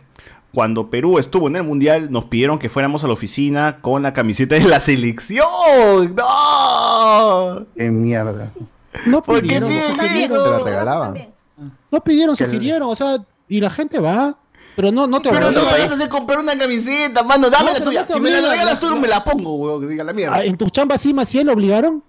Cuando 0.53 0.91
Perú 0.91 1.17
estuvo 1.17 1.47
en 1.47 1.55
el 1.55 1.63
Mundial, 1.63 2.11
nos 2.11 2.25
pidieron 2.25 2.59
que 2.59 2.69
fuéramos 2.69 3.03
a 3.03 3.07
la 3.07 3.13
oficina 3.13 3.79
con 3.81 4.03
la 4.03 4.13
camiseta 4.13 4.53
de 4.53 4.65
la 4.65 4.79
selección. 4.79 5.47
¡No! 6.15 7.65
¡Qué 7.75 7.89
mierda! 7.89 8.51
No 9.07 9.23
pidieron, 9.23 9.23
¿Por 9.23 9.41
qué 9.41 9.59
no 9.59 9.67
pidieron, 9.67 9.97
no, 9.97 10.03
pidieron, 10.03 10.85
no, 10.85 11.13
no, 11.89 12.03
pidieron 12.03 12.35
sugirieron. 12.35 12.87
O 12.87 12.95
sea, 12.95 13.17
y 13.47 13.59
la 13.59 13.71
gente 13.71 13.97
va. 13.97 14.37
Pero 14.75 14.91
no, 14.91 15.07
no 15.07 15.21
te 15.21 15.29
Pero 15.29 15.51
no 15.51 15.65
vas 15.65 15.79
a 15.79 15.93
hacer 15.93 16.09
comprar 16.09 16.39
una 16.39 16.57
camiseta, 16.57 17.23
mano. 17.23 17.49
Dame 17.49 17.71
no, 17.71 17.79
la 17.79 17.85
tuya. 17.85 18.07
Si 18.11 18.19
me 18.19 18.29
la 18.29 18.51
regalas 18.51 18.79
tú, 18.79 18.89
no 18.89 18.97
me 18.97 19.07
la 19.07 19.23
pongo, 19.23 19.55
weón. 19.55 19.87
Diga 19.87 20.03
la 20.03 20.13
mierda. 20.13 20.37
Ah, 20.37 20.43
¿En 20.43 20.57
tus 20.57 20.71
chambas 20.71 21.01
sí, 21.01 21.13
Maciel, 21.13 21.49
obligaron? 21.49 22.03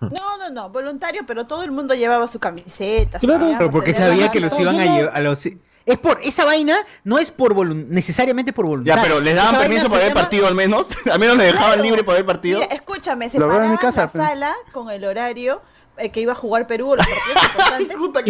No, 0.00 0.38
no, 0.38 0.50
no. 0.50 0.70
Voluntario, 0.70 1.22
pero 1.26 1.46
todo 1.46 1.62
el 1.62 1.70
mundo 1.70 1.94
llevaba 1.94 2.28
su 2.28 2.38
camiseta. 2.38 3.18
Claro, 3.18 3.54
pero 3.58 3.70
porque 3.70 3.94
sabía 3.94 4.30
que 4.30 4.40
los 4.40 4.58
iban 4.58 4.78
a 4.80 4.84
llevar. 4.84 5.16
A 5.16 5.20
los... 5.20 5.46
Es 5.46 5.98
por 5.98 6.20
esa 6.22 6.44
vaina, 6.44 6.76
no 7.04 7.18
es 7.18 7.30
por 7.30 7.56
necesariamente 7.64 8.52
por 8.52 8.66
voluntad. 8.66 8.96
Ya, 8.96 9.02
pero 9.02 9.20
les 9.22 9.34
daban 9.34 9.56
permiso 9.56 9.88
para 9.88 10.04
ver 10.04 10.12
partido 10.12 10.46
al 10.46 10.54
menos. 10.54 10.88
al 11.10 11.18
menos 11.18 11.38
les 11.38 11.52
dejaban 11.52 11.80
libre 11.80 12.04
para 12.04 12.18
ver 12.18 12.26
partido. 12.26 12.60
Escúchame, 12.70 13.30
se 13.30 13.38
en 13.38 13.70
mi 13.70 13.78
casa, 13.78 14.02
la 14.02 14.10
sala 14.10 14.54
con 14.72 14.90
el 14.90 15.04
horario 15.04 15.62
que 16.12 16.20
iba 16.20 16.32
a 16.32 16.36
jugar 16.36 16.66
Perú 16.66 16.94
los 16.96 17.06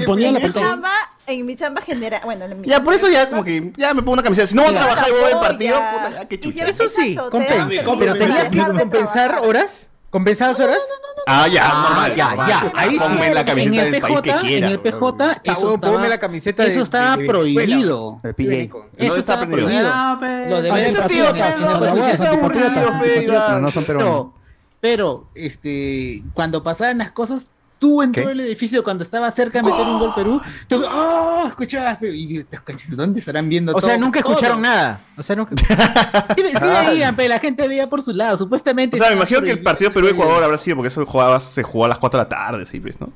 ponía 0.07 0.33
la 0.33 0.53
chamba, 0.53 0.91
en 1.27 1.47
mi 1.47 1.55
chamba 1.55 1.83
genera, 1.83 2.21
bueno, 2.25 2.47
en 2.47 2.61
mi 2.61 2.69
ya 2.69 2.83
por 2.83 2.95
eso 2.95 3.09
ya 3.09 3.29
como 3.29 3.45
que 3.45 3.73
ya 3.77 3.95
me 3.95 4.03
pongo 4.03 4.15
una 4.15 4.23
camiseta, 4.23 4.47
si 4.47 4.55
no 4.55 4.63
voy 4.63 4.75
a 4.75 4.79
trabajar 4.79 5.09
y 5.09 5.13
voy 5.13 5.33
partido, 5.33 5.77
ya. 5.77 6.23
puta, 6.23 6.41
chucha. 6.41 6.67
Eso 6.67 6.89
sí, 6.89 7.17
compensa. 7.31 7.69
pero 7.99 8.15
tenías 8.15 8.49
que 8.49 8.59
compensar 8.59 9.41
horas, 9.43 9.89
compensadas 10.11 10.59
horas. 10.61 10.83
Ah, 11.31 11.47
ya, 11.47 11.69
normal. 11.69 12.15
Ya, 12.17 12.35
ya. 12.49 12.73
Ahí 12.75 12.99
sí. 12.99 13.35
la 13.35 13.45
camiseta 13.45 13.85
del 13.85 14.01
país 14.01 14.21
que 14.23 14.33
quiera. 14.41 14.67
En 14.67 14.73
el 14.73 14.81
PJ, 14.81 15.41
eso 15.45 15.75
estaba, 15.75 16.09
la 16.09 16.19
camiseta 16.19 16.65
eso 16.65 16.83
está 16.83 17.19
prohibido. 17.27 18.21
Eso 18.97 19.17
está 19.17 19.47
prohibido. 19.47 19.95
No, 20.49 20.63
No, 23.61 23.71
son. 23.71 24.33
Pero, 24.81 25.29
este, 25.35 26.23
cuando 26.35 26.63
pasaban 26.63 26.99
las 26.99 27.11
cosas, 27.11 27.51
tú 27.79 28.03
entró 28.03 28.25
en 28.25 28.31
el 28.31 28.41
edificio 28.41 28.83
cuando 28.83 29.05
estaba 29.05 29.31
cerca 29.31 29.61
de 29.61 29.71
meter 29.71 29.87
un 29.87 29.99
gol 29.99 30.13
Perú, 30.15 30.41
tú, 30.67 30.85
¡oh! 30.85 31.45
Escuchabas, 31.49 31.99
y 32.03 32.45
¿dónde 32.91 33.21
estarán 33.21 33.49
viendo 33.49 33.75
O 33.75 33.81
sea, 33.81 33.97
nunca 33.97 34.21
escucharon 34.21 34.63
nada. 34.63 35.01
O 35.17 35.23
sea, 35.23 35.37
nunca. 35.37 35.55
sí, 36.37 36.43
sí 36.43 36.67
veían, 36.87 37.17
la 37.17 37.39
gente 37.39 37.67
veía 37.69 37.89
por 37.89 38.03
su 38.03 38.13
lado, 38.13 38.37
supuestamente. 38.37 38.97
O 38.97 38.99
sea, 38.99 39.09
me 39.09 39.17
imagino 39.17 39.43
que 39.43 39.51
el 39.51 39.63
partido 39.63 39.93
Perú-Ecuador 39.93 40.43
habrá 40.43 40.59
sido 40.59 40.77
porque 40.77 40.89
eso 40.89 41.05
jugaba, 41.07 41.41
se 41.41 41.63
jugaba 41.63 41.87
a 41.87 41.89
las 41.91 41.99
4 41.99 42.19
de 42.19 42.25
la 42.25 42.29
tarde, 42.29 42.67
sí, 42.67 42.81
pues, 42.81 43.01
¿no? 43.01 43.13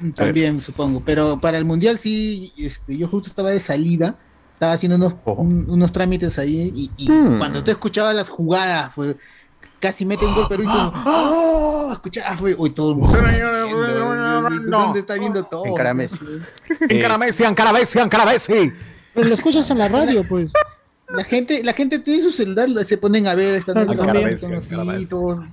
Mm, 0.00 0.10
también, 0.12 0.60
supongo. 0.60 1.02
Pero 1.04 1.40
para 1.40 1.58
el 1.58 1.64
Mundial 1.64 1.98
sí, 1.98 2.52
este, 2.56 2.96
yo 2.96 3.08
justo 3.08 3.28
estaba 3.28 3.50
de 3.50 3.60
salida 3.60 4.16
estaba 4.62 4.74
haciendo 4.74 4.94
unos, 4.94 5.16
unos 5.26 5.90
trámites 5.90 6.38
ahí 6.38 6.88
y, 6.96 7.10
hmm. 7.10 7.38
cuando 7.38 7.64
tú 7.64 7.72
escuchabas 7.72 8.14
las 8.14 8.28
jugadas, 8.28 8.92
pues, 8.94 9.16
casi 9.82 10.06
mete 10.06 10.24
un 10.24 10.34
gol 10.34 10.46
Perú 10.48 10.62
y 10.62 10.66
como, 10.66 10.92
¡Oh! 11.04 11.88
¡Ah! 11.90 11.92
Escucha, 11.94 12.22
ah, 12.26 12.38
uy, 12.40 12.70
todo 12.70 12.92
el 12.92 12.96
mundo. 12.96 13.18
¿Dónde 14.70 15.00
está 15.00 15.14
viendo 15.14 15.44
todo? 15.44 15.66
En 15.66 15.74
Caramesi. 15.74 16.18
En 16.88 17.00
Caramesi, 17.02 17.44
en 17.44 17.54
Caramesi, 17.54 17.98
en 17.98 18.08
Caramesi. 18.08 18.72
Pero 19.12 19.28
lo 19.28 19.34
escuchas 19.34 19.68
en 19.70 19.78
la 19.78 19.88
radio, 19.88 20.26
pues. 20.26 20.52
La 21.08 21.24
gente, 21.24 21.62
la 21.62 21.74
gente 21.74 21.98
tiene 21.98 22.22
su 22.22 22.30
celular, 22.30 22.68
se 22.84 22.96
ponen 22.96 23.26
a 23.26 23.34
ver, 23.34 23.56
están 23.56 23.76
en 23.76 23.88
los 23.88 23.98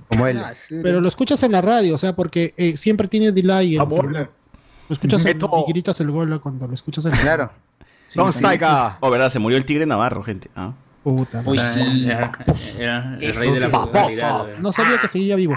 Como 0.08 0.26
él. 0.26 0.38
Ah, 0.38 0.54
pero 0.82 1.02
lo 1.02 1.08
escuchas 1.08 1.42
en 1.42 1.52
la 1.52 1.60
radio, 1.60 1.96
o 1.96 1.98
sea, 1.98 2.16
porque 2.16 2.54
eh, 2.56 2.76
siempre 2.78 3.08
tiene 3.08 3.32
delay. 3.32 3.74
El. 3.74 3.80
Lo 3.80 4.94
escuchas 4.94 5.24
en, 5.26 5.38
y 5.38 5.72
gritas 5.72 6.00
el 6.00 6.10
gol 6.10 6.40
cuando 6.40 6.66
lo 6.66 6.74
escuchas 6.74 7.04
en 7.04 7.10
la 7.10 7.16
radio. 7.16 7.26
Claro. 7.28 7.52
Sí, 8.08 8.18
sí, 8.32 8.38
sí. 8.38 8.64
Oh, 9.00 9.10
¿verdad? 9.10 9.28
Se 9.28 9.38
murió 9.38 9.58
el 9.58 9.64
tigre 9.64 9.86
Navarro, 9.86 10.22
gente. 10.22 10.50
¿Ah? 10.56 10.72
Puta. 11.02 11.42
Uy, 11.46 11.58
sí. 11.74 12.06
Era, 12.10 12.32
era 12.78 13.18
el 13.20 13.34
rey 13.34 13.50
de 13.52 13.60
la 13.60 13.70
popularidad. 13.70 14.46
No 14.58 14.72
sabía 14.72 14.98
que 15.00 15.08
seguía 15.08 15.36
vivo. 15.36 15.54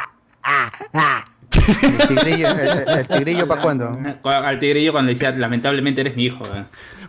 El 1.55 2.07
tigrillo, 2.07 2.47
el, 2.49 2.99
el 2.99 3.07
tigrillo 3.07 3.47
para 3.47 3.61
cuándo? 3.61 3.97
Ah, 4.23 4.47
al 4.47 4.59
tigrillo 4.59 4.91
cuando 4.91 5.11
decía, 5.11 5.31
lamentablemente 5.31 6.01
eres 6.01 6.15
mi 6.15 6.25
hijo. 6.25 6.43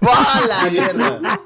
¡Bala! 0.01 0.71
¡Mierda! 0.71 1.41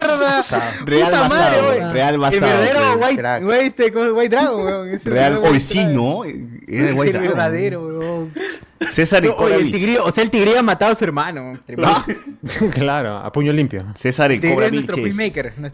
Real 0.84 1.12
basado, 1.12 1.92
real 1.92 2.18
basado. 2.18 2.52
El 2.52 2.58
verdadero 2.58 2.98
White, 2.98 3.44
White, 3.44 3.66
este, 3.66 3.90
White 3.90 4.36
Dragon, 4.36 4.64
weón. 4.64 5.00
Real, 5.04 5.38
hoy 5.38 5.60
sí, 5.60 5.84
¿no? 5.84 6.24
Era 6.24 6.94
White 6.94 7.12
Dragon. 7.12 7.28
verdadero, 7.28 7.86
weón 7.86 8.32
el 8.80 9.24
Ikorovich. 9.24 9.72
tigrillo, 9.72 10.04
o 10.04 10.10
sea, 10.12 10.22
el 10.24 10.30
tigrillo 10.30 10.58
ha 10.58 10.62
matado 10.62 10.92
a 10.92 10.94
su 10.94 11.04
hermano. 11.04 11.58
Claro, 12.72 13.16
a 13.18 13.32
puño 13.32 13.52
limpio. 13.52 13.84
César 13.94 14.30
Ikorovich. 14.32 14.88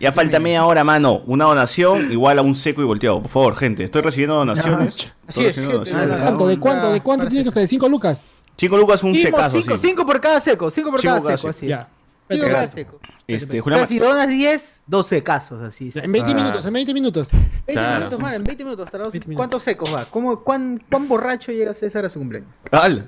Ya 0.00 0.12
falta 0.12 0.40
media 0.40 0.64
hora, 0.64 0.84
mano. 0.84 1.22
Una 1.26 1.44
donación 1.44 2.10
igual 2.10 2.38
a 2.38 2.42
un 2.42 2.54
seco 2.54 2.80
y 2.82 2.84
volteado. 2.84 3.22
Por 3.22 3.30
favor, 3.30 3.56
gente. 3.56 3.84
Estoy 3.84 4.02
recibiendo 4.02 4.36
donaciones. 4.36 4.96
Estoy 4.96 5.10
Así 5.28 5.40
es, 5.40 5.46
recibiendo 5.56 5.84
gente, 5.84 6.06
donaciones. 6.06 6.16
¿De 6.16 6.24
cuánto? 6.24 6.46
¿De 6.48 6.58
cuánto? 6.58 6.92
¿De 6.92 7.00
cuánto 7.00 7.26
tiene 7.28 7.44
que 7.44 7.50
ser? 7.50 7.62
¿De 7.62 7.68
5 7.68 7.88
lucas? 7.88 8.18
Cinco 8.56 8.76
lucas, 8.76 9.02
un 9.02 9.14
Cinco, 9.14 9.26
secazo. 9.36 9.60
cinco, 9.60 9.76
sí. 9.76 9.88
cinco 9.88 10.06
por 10.06 10.20
cada 10.20 10.38
seco, 10.38 10.70
cinco 10.70 10.92
por 10.92 11.00
Cinco 11.00 11.14
cada 11.24 11.36
seco. 11.36 11.48
así 11.50 11.72
es. 11.72 11.80
Cada 12.28 12.68
seco. 12.68 13.00
Este, 13.26 13.60
Julián 13.60 13.80
sea, 13.80 13.86
si 13.86 13.98
donas 13.98 14.28
10, 14.28 14.82
12 14.86 15.22
casos, 15.22 15.62
así. 15.62 15.90
En 15.94 16.10
20 16.12 16.32
Ah. 16.32 16.34
minutos, 16.34 16.66
en 16.66 16.72
20 16.72 16.94
minutos. 16.94 17.28
20 17.30 17.72
Claro. 17.72 17.98
minutos, 18.00 18.18
man, 18.20 18.34
en 18.34 18.44
20 18.44 18.64
minutos. 18.64 18.90
tardamos- 18.90 19.14
¿Cuántos 19.34 19.62
secos 19.62 19.94
va? 19.94 20.04
¿Cómo, 20.06 20.40
cuán, 20.40 20.82
¿Cuán 20.90 21.08
borracho 21.08 21.52
llega 21.52 21.72
César 21.74 22.04
a 22.04 22.08
su 22.08 22.18
cumpleaños? 22.18 22.48
¡Hala! 22.70 23.06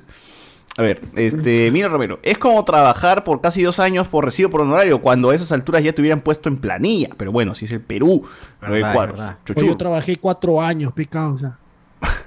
A 0.78 0.82
ver, 0.82 1.00
este, 1.14 1.70
Mira 1.70 1.88
Romero, 1.88 2.18
es 2.22 2.36
como 2.36 2.62
trabajar 2.64 3.24
por 3.24 3.40
casi 3.40 3.62
dos 3.62 3.80
años 3.80 4.08
por 4.08 4.26
recibo 4.26 4.50
por 4.50 4.60
honorario, 4.60 5.00
cuando 5.00 5.30
a 5.30 5.34
esas 5.34 5.50
alturas 5.52 5.82
ya 5.82 5.94
te 5.94 6.02
hubieran 6.02 6.20
puesto 6.20 6.50
en 6.50 6.58
planilla. 6.58 7.08
Pero 7.16 7.32
bueno, 7.32 7.54
si 7.54 7.64
es 7.64 7.72
el 7.72 7.80
Perú, 7.80 8.22
no 8.60 8.66
hay 8.68 8.74
Verdad, 8.74 8.92
cuadros. 8.94 9.18
verdad. 9.18 9.36
Chuchu. 9.46 9.54
Pues 9.60 9.66
yo 9.66 9.76
trabajé 9.78 10.16
cuatro 10.16 10.60
años, 10.60 10.92
pecado, 10.92 11.32
o 11.32 11.38
sea. 11.38 11.58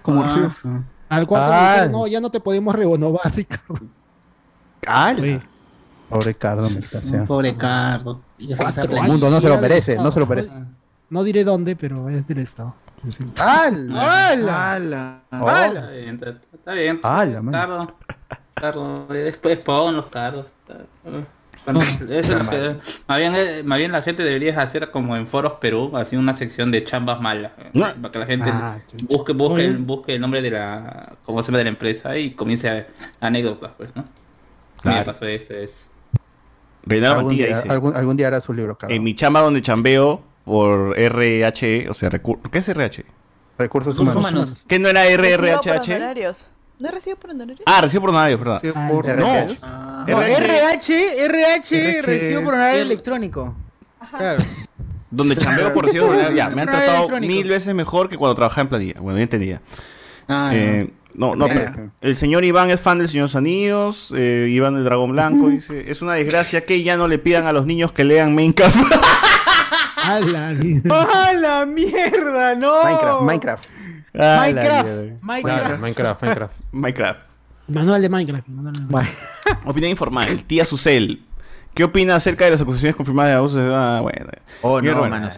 Como 0.02 0.24
Ah. 0.24 0.26
Arceus. 0.26 0.64
Al 1.10 1.28
cuarto 1.28 1.48
Ah. 1.52 1.60
me 1.60 1.72
dijeron, 1.74 1.92
no, 1.92 2.08
ya 2.08 2.20
no 2.22 2.32
te 2.32 2.40
podemos 2.40 2.74
renovar, 2.76 3.22
Ricardo. 3.36 3.76
¡Hala! 4.88 5.44
Pobre 6.10 6.34
Cardo, 6.36 6.64
me 6.70 6.80
está 6.80 7.26
Pobre 7.26 7.56
Cardo. 7.56 8.22
El 8.40 9.02
mundo 9.04 9.30
no 9.30 9.40
se 9.42 9.48
lo 9.50 9.58
merece, 9.60 9.96
no 9.98 10.12
se 10.12 10.20
lo 10.20 10.26
merece. 10.26 10.54
No 11.10 11.24
diré 11.24 11.44
dónde, 11.44 11.76
pero 11.76 12.10
es 12.10 12.28
del 12.28 12.40
Estado. 12.40 12.76
Es 13.08 13.20
el- 13.20 13.32
¡Hala! 13.40 14.74
¡Hala! 14.74 15.22
Está 15.32 15.92
bien, 15.92 16.20
está, 16.54 16.74
bien. 16.74 17.00
¡Hala! 17.04 17.42
Cardo. 17.52 17.96
Cardo. 18.54 19.08
Después 19.08 19.60
pon 19.62 19.96
los 19.96 20.08
cardos. 20.08 20.46
Bueno, 21.66 21.80
eso 21.82 22.08
es 22.10 22.30
lo 22.30 22.50
que- 22.50 22.76
más, 23.08 23.18
bien, 23.18 23.34
eh, 23.36 23.62
más 23.64 23.78
bien 23.78 23.92
la 23.92 24.02
gente 24.02 24.24
debería 24.24 24.60
hacer 24.62 24.90
como 24.92 25.16
en 25.16 25.28
Foros 25.28 25.54
Perú, 25.62 25.96
así 25.98 26.16
una 26.16 26.34
sección 26.34 26.72
de 26.72 26.84
chambas 26.84 27.22
malas. 27.22 27.52
eh, 27.58 27.70
No. 27.74 27.88
Para 28.02 28.12
que 28.12 28.20
la 28.20 28.26
gente 28.26 28.50
Ah, 28.52 28.78
busque, 29.04 29.34
busque, 29.34 29.68
Oye. 29.68 29.78
busque 29.78 30.16
el 30.16 30.22
nombre 30.22 30.42
de 30.42 30.52
la, 30.52 31.16
cómo 31.26 31.42
se 31.44 31.48
llama 31.52 31.60
de 31.60 31.64
la 31.66 31.70
empresa 31.70 32.18
y 32.18 32.32
comience 32.34 32.70
a, 32.70 32.88
anécdotas, 33.26 33.72
pues, 33.78 33.96
¿no? 33.96 34.04
Claro. 34.82 35.00
Mira, 35.00 35.06
pasó 35.06 35.26
esto, 35.26 35.54
es. 35.54 35.86
Reinaldo 36.86 37.18
Algún 37.20 37.32
Mantilla 37.32 37.48
día, 37.48 37.56
dice, 37.58 37.72
algún, 37.72 37.96
algún 37.96 38.18
día 38.18 38.28
hará 38.28 38.42
su 38.42 38.54
libro, 38.54 38.78
Cardo. 38.78 38.96
en 38.96 39.04
mi 39.04 39.16
chamba 39.16 39.42
donde 39.42 39.62
chambeo 39.62 40.22
por 40.46 40.98
RH, 40.98 41.90
o 41.90 41.94
sea, 41.94 42.10
recur- 42.10 42.40
¿qué 42.50 42.60
es 42.60 42.70
RH? 42.70 43.06
Recursos 43.58 43.96
Recursos 43.98 44.16
humanos. 44.16 44.42
humanos. 44.44 44.66
¿Qué 44.68 44.80
no 44.80 44.88
era 44.90 45.04
Recibo 45.04 45.62
por 45.62 45.66
RRHH? 45.76 46.50
¿No 46.80 46.92
recibo 46.92 47.18
por 47.18 47.30
honorarios? 47.32 47.60
Ah, 47.66 47.82
recibo 47.82 48.02
por 48.02 48.10
honorarios, 48.12 48.40
perdón. 48.40 48.60
Sí, 48.62 48.72
por- 48.72 49.06
No, 49.18 49.46
No, 50.08 50.22
RH, 50.24 51.26
RH, 51.26 51.26
RH, 51.26 52.02
recibo 52.02 52.44
por 52.44 52.54
horario 52.54 52.82
electrónico. 52.82 53.54
Claro. 54.18 54.42
donde 55.12 55.36
chambeo 55.36 55.74
por 55.74 55.86
recibo 55.86 56.06
por 56.08 56.16
honorarios. 56.16 56.38
Ya, 56.38 56.50
me 56.50 56.62
han 56.62 56.70
tratado 56.70 57.10
mil 57.20 57.50
veces 57.50 57.76
mejor 57.76 58.08
que 58.10 58.18
cuando 58.18 58.34
trabajaba 58.36 58.62
en 58.62 58.70
planilla. 58.70 58.94
Bueno, 59.02 59.18
ya 59.18 59.24
entendía. 59.24 59.62
Ah, 60.30 60.52
Eh, 60.54 60.88
no, 60.88 60.99
no, 61.20 61.48
Mira. 61.48 61.74
pero 61.74 61.92
el 62.02 62.16
señor 62.16 62.46
Iván 62.46 62.72
es 62.72 62.80
fan 62.80 63.00
del 63.00 63.10
Señor 63.10 63.30
Anillos, 63.36 64.14
eh, 64.16 64.48
Iván 64.50 64.76
del 64.76 64.86
Dragón 64.86 65.12
Blanco, 65.12 65.50
dice, 65.50 65.92
es 65.92 66.02
una 66.02 66.14
desgracia 66.14 66.66
que 66.66 66.82
ya 66.82 66.96
no 66.96 67.08
le 67.08 67.20
pidan 67.20 67.46
a 67.46 67.52
los 67.52 67.66
niños 67.66 67.92
que 67.92 68.04
lean 68.06 68.34
Minecraft. 68.36 68.78
¡A 70.04 70.20
la 70.22 70.50
mierda! 70.54 71.08
¡Ah, 71.12 71.34
la 71.34 71.66
mierda! 71.66 72.56
¡No! 72.56 72.84
Minecraft, 72.84 73.22
Minecraft. 73.22 73.66
Ah, 74.18 74.38
Minecraft. 74.40 74.90
Minecraft. 75.22 75.80
Minecraft, 75.80 76.22
Minecraft. 76.22 76.54
Minecraft. 76.72 77.20
Manual 77.68 78.02
de 78.02 78.10
Minecraft. 78.10 78.48
manual 78.48 78.74
de 78.76 78.94
Minecraft. 78.94 79.68
Opinión 79.68 79.92
informal, 79.92 80.44
tía 80.46 80.66
Susel. 80.66 81.22
¿Qué 81.74 81.84
opina 81.84 82.16
acerca 82.16 82.46
de 82.46 82.52
las 82.52 82.62
acusaciones 82.62 82.96
confirmadas 82.96 83.32
de 83.32 83.36
abuso? 83.36 83.76
Ah, 83.76 84.00
bueno. 84.02 84.32
Oh, 84.62 84.82
no, 84.82 84.98
bueno. 84.98 85.30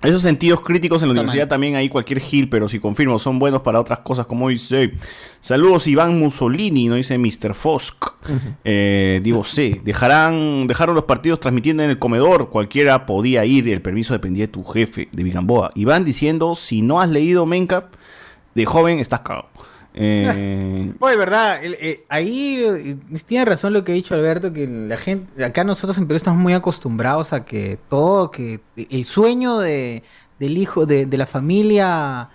Esos 0.00 0.22
sentidos 0.22 0.60
críticos 0.60 1.02
en 1.02 1.08
la 1.08 1.14
Toma 1.14 1.22
universidad 1.22 1.48
también 1.48 1.74
hay 1.74 1.88
cualquier 1.88 2.20
gil, 2.20 2.48
pero 2.48 2.68
si 2.68 2.78
confirmo, 2.78 3.18
son 3.18 3.40
buenos 3.40 3.62
para 3.62 3.80
otras 3.80 3.98
cosas, 4.00 4.26
como 4.26 4.48
dice. 4.48 4.92
Saludos, 5.40 5.88
Iván 5.88 6.20
Mussolini, 6.20 6.86
no 6.86 6.94
dice 6.94 7.18
Mr. 7.18 7.52
Fosk. 7.52 8.04
Eh, 8.64 9.20
digo, 9.24 9.42
C. 9.42 9.80
Dejarán, 9.82 10.68
dejaron 10.68 10.94
los 10.94 11.04
partidos 11.04 11.40
transmitiendo 11.40 11.82
en 11.82 11.90
el 11.90 11.98
comedor. 11.98 12.50
Cualquiera 12.50 13.06
podía 13.06 13.44
ir, 13.44 13.68
el 13.68 13.82
permiso 13.82 14.12
dependía 14.12 14.46
de 14.46 14.52
tu 14.52 14.62
jefe, 14.62 15.08
de 15.10 15.24
Vigamboa. 15.24 15.72
Iván 15.74 16.04
diciendo: 16.04 16.54
si 16.54 16.80
no 16.80 17.00
has 17.00 17.08
leído 17.08 17.44
Minecraft 17.44 17.92
de 18.54 18.66
joven, 18.66 19.00
estás 19.00 19.20
cagado. 19.20 19.48
Eh, 20.00 20.94
Oye, 21.00 21.16
verdad, 21.16 21.58
eh, 21.62 22.04
ahí 22.08 22.62
eh, 22.64 22.96
tiene 23.26 23.44
razón 23.44 23.72
lo 23.72 23.82
que 23.82 23.90
ha 23.90 23.94
dicho 23.96 24.14
Alberto, 24.14 24.52
que 24.52 24.66
la 24.68 24.96
gente, 24.96 25.44
acá 25.44 25.64
nosotros 25.64 25.98
en 25.98 26.06
Perú 26.06 26.16
estamos 26.16 26.40
muy 26.40 26.52
acostumbrados 26.52 27.32
a 27.32 27.44
que 27.44 27.80
todo, 27.88 28.30
que 28.30 28.60
el 28.76 29.04
sueño 29.04 29.58
de, 29.58 30.04
del 30.38 30.56
hijo, 30.56 30.86
de, 30.86 31.04
de 31.06 31.16
la 31.16 31.26
familia, 31.26 32.30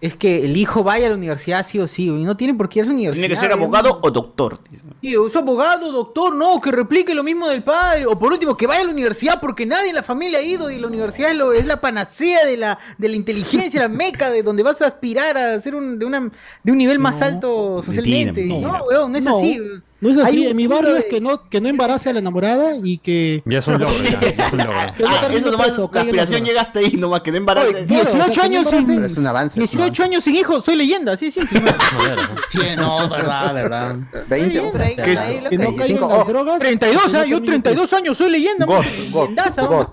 es 0.00 0.14
que 0.16 0.44
el 0.44 0.56
hijo 0.56 0.84
vaya 0.84 1.06
a 1.06 1.10
la 1.10 1.16
universidad 1.16 1.66
sí 1.66 1.78
o 1.80 1.88
sí, 1.88 2.06
y 2.06 2.24
no 2.24 2.36
tiene 2.36 2.54
por 2.54 2.68
qué 2.68 2.78
ir 2.78 2.84
a 2.84 2.88
la 2.88 2.92
universidad. 2.94 3.20
tiene 3.26 3.34
que 3.34 3.40
ser 3.40 3.50
¿no? 3.50 3.56
abogado 3.56 3.98
o 4.02 4.10
doctor. 4.12 4.58
Sí, 5.00 5.14
es 5.14 5.36
abogado, 5.36 5.90
doctor, 5.92 6.34
no, 6.36 6.60
que 6.60 6.70
replique 6.70 7.14
lo 7.14 7.22
mismo 7.24 7.48
del 7.48 7.62
padre. 7.64 8.06
O 8.06 8.18
por 8.18 8.32
último, 8.32 8.56
que 8.56 8.66
vaya 8.66 8.82
a 8.82 8.84
la 8.84 8.92
universidad 8.92 9.40
porque 9.40 9.66
nadie 9.66 9.88
en 9.90 9.94
la 9.96 10.02
familia 10.02 10.38
ha 10.38 10.42
ido 10.42 10.70
y 10.70 10.78
la 10.78 10.86
universidad 10.86 11.30
es, 11.30 11.36
lo- 11.36 11.52
es 11.52 11.66
la 11.66 11.80
panacea 11.80 12.46
de 12.46 12.56
la, 12.56 12.78
de 12.96 13.08
la 13.08 13.16
inteligencia, 13.16 13.80
la 13.80 13.88
meca 13.88 14.30
de 14.30 14.42
donde 14.42 14.62
vas 14.62 14.80
a 14.82 14.86
aspirar 14.86 15.36
a 15.36 15.60
ser 15.60 15.74
un, 15.74 15.98
de, 15.98 16.04
una, 16.04 16.30
de 16.62 16.72
un 16.72 16.78
nivel 16.78 16.98
más 16.98 17.20
alto 17.22 17.82
socialmente. 17.82 18.40
mentira. 18.44 18.68
No, 18.78 18.84
weón, 18.84 19.12
no 19.12 19.18
es 19.18 19.24
No, 19.24 19.36
así. 19.36 19.60
No 20.00 20.10
es 20.10 20.18
así. 20.18 20.46
En 20.46 20.56
mi 20.56 20.68
mundo 20.68 20.76
barrio 20.76 20.94
de- 20.94 21.00
es 21.00 21.06
que 21.06 21.20
no, 21.20 21.48
que 21.48 21.60
no 21.60 21.68
embarace 21.68 22.08
a 22.10 22.12
la 22.12 22.20
enamorada 22.20 22.76
y 22.80 22.98
que. 22.98 23.42
Ya 23.44 23.58
es 23.58 23.66
un 23.66 23.74
logro, 23.80 23.96
ya, 24.04 24.20
ya 24.20 24.28
es 24.28 24.52
un 24.52 24.58
logro. 24.58 24.72
que 24.96 25.04
Ah, 25.04 25.28
eso 25.32 25.50
nomás, 25.50 25.66
preso, 25.68 25.90
la 25.92 26.00
aspiración 26.02 26.44
llega 26.44 26.60
hasta 26.62 26.78
ahí, 26.78 26.92
nomás 26.92 27.22
que 27.22 27.32
no 27.32 27.38
embarace. 27.38 27.68
Oye, 27.68 27.84
Claro, 27.86 28.02
o 28.02 28.06
sea, 28.06 28.14
18 28.26 28.40
que 28.40 28.46
años 28.46 28.64
no 28.64 28.70
sin. 28.70 28.86
Pero 28.86 29.06
es 29.06 29.16
un 29.18 29.26
avance, 29.26 29.58
es 29.64 29.72
un 29.74 29.78
18 29.80 30.02
años 30.04 30.24
sin 30.24 30.34
hijos, 30.36 30.64
soy 30.64 30.76
leyenda, 30.76 31.12
así 31.14 31.24
de 31.26 31.30
simple. 31.32 31.60
Sí, 32.48 32.58
no, 32.76 33.08
verdad, 33.08 33.54
verdad. 33.54 33.96
20 34.28 34.60
Por 34.70 34.80
ahí, 34.82 34.96
¿Qué 34.96 35.12
es? 35.12 35.20
Que 35.20 35.48
que 35.50 35.58
no 35.58 35.64
dice. 35.64 35.76
caigan 35.76 35.86
Cinco, 35.88 36.08
las 36.16 36.26
drogas. 36.28 36.58
32, 36.60 37.02
que 37.02 37.12
no 37.12 37.18
ah, 37.18 37.24
yo 37.26 37.36
termine 37.42 37.62
32 37.62 37.92
años, 37.92 38.16
soy 38.18 38.30
leyenda. 38.30 38.66
God, 38.66 38.76
man. 38.76 38.84
God, 39.10 39.20
Leyendaza, 39.28 39.62
God. 39.66 39.86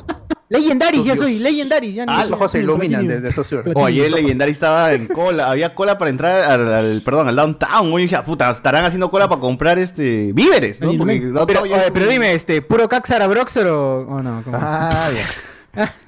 Legendary, 0.60 1.04
ya 1.04 1.18
soy, 1.18 1.40
Legendary. 1.40 1.94
Ya 1.94 2.06
no 2.06 2.12
Ah, 2.14 2.24
Los 2.24 2.32
ojos 2.34 2.52
se 2.52 2.60
iluminan 2.60 3.08
desde 3.08 3.30
esos 3.30 3.46
ciudades. 3.48 3.74
O 3.76 3.86
ayer 3.86 4.06
el 4.08 4.12
Legendary 4.14 4.52
estaba 4.52 4.94
en 4.94 5.08
cola, 5.08 5.50
había 5.52 5.74
cola 5.76 5.98
para 5.98 6.10
entrar 6.10 6.44
al, 6.52 6.74
al- 6.74 7.02
perdón, 7.04 7.28
al 7.28 7.36
downtown. 7.36 7.92
Oye, 7.94 8.04
dije, 8.04 8.18
puta, 8.26 8.50
estarán 8.50 8.86
haciendo 8.86 9.10
cola 9.12 9.28
para 9.30 9.42
comprar 9.42 9.78
este 9.80 10.32
víveres, 10.34 10.82
¿no? 10.82 10.96
Porque 10.98 11.22
Pero, 11.48 11.66
ya 11.66 11.76
oye, 11.76 11.92
pero 11.94 12.08
dime, 12.08 12.34
este, 12.34 12.62
¿puro 12.62 12.88
Caxara 12.90 13.28
Broxer 13.28 13.68
o, 13.68 14.00
o 14.08 14.22
no? 14.22 14.44
¿Cómo? 14.44 14.58
Ah, 14.60 15.10
ya. 15.14 15.26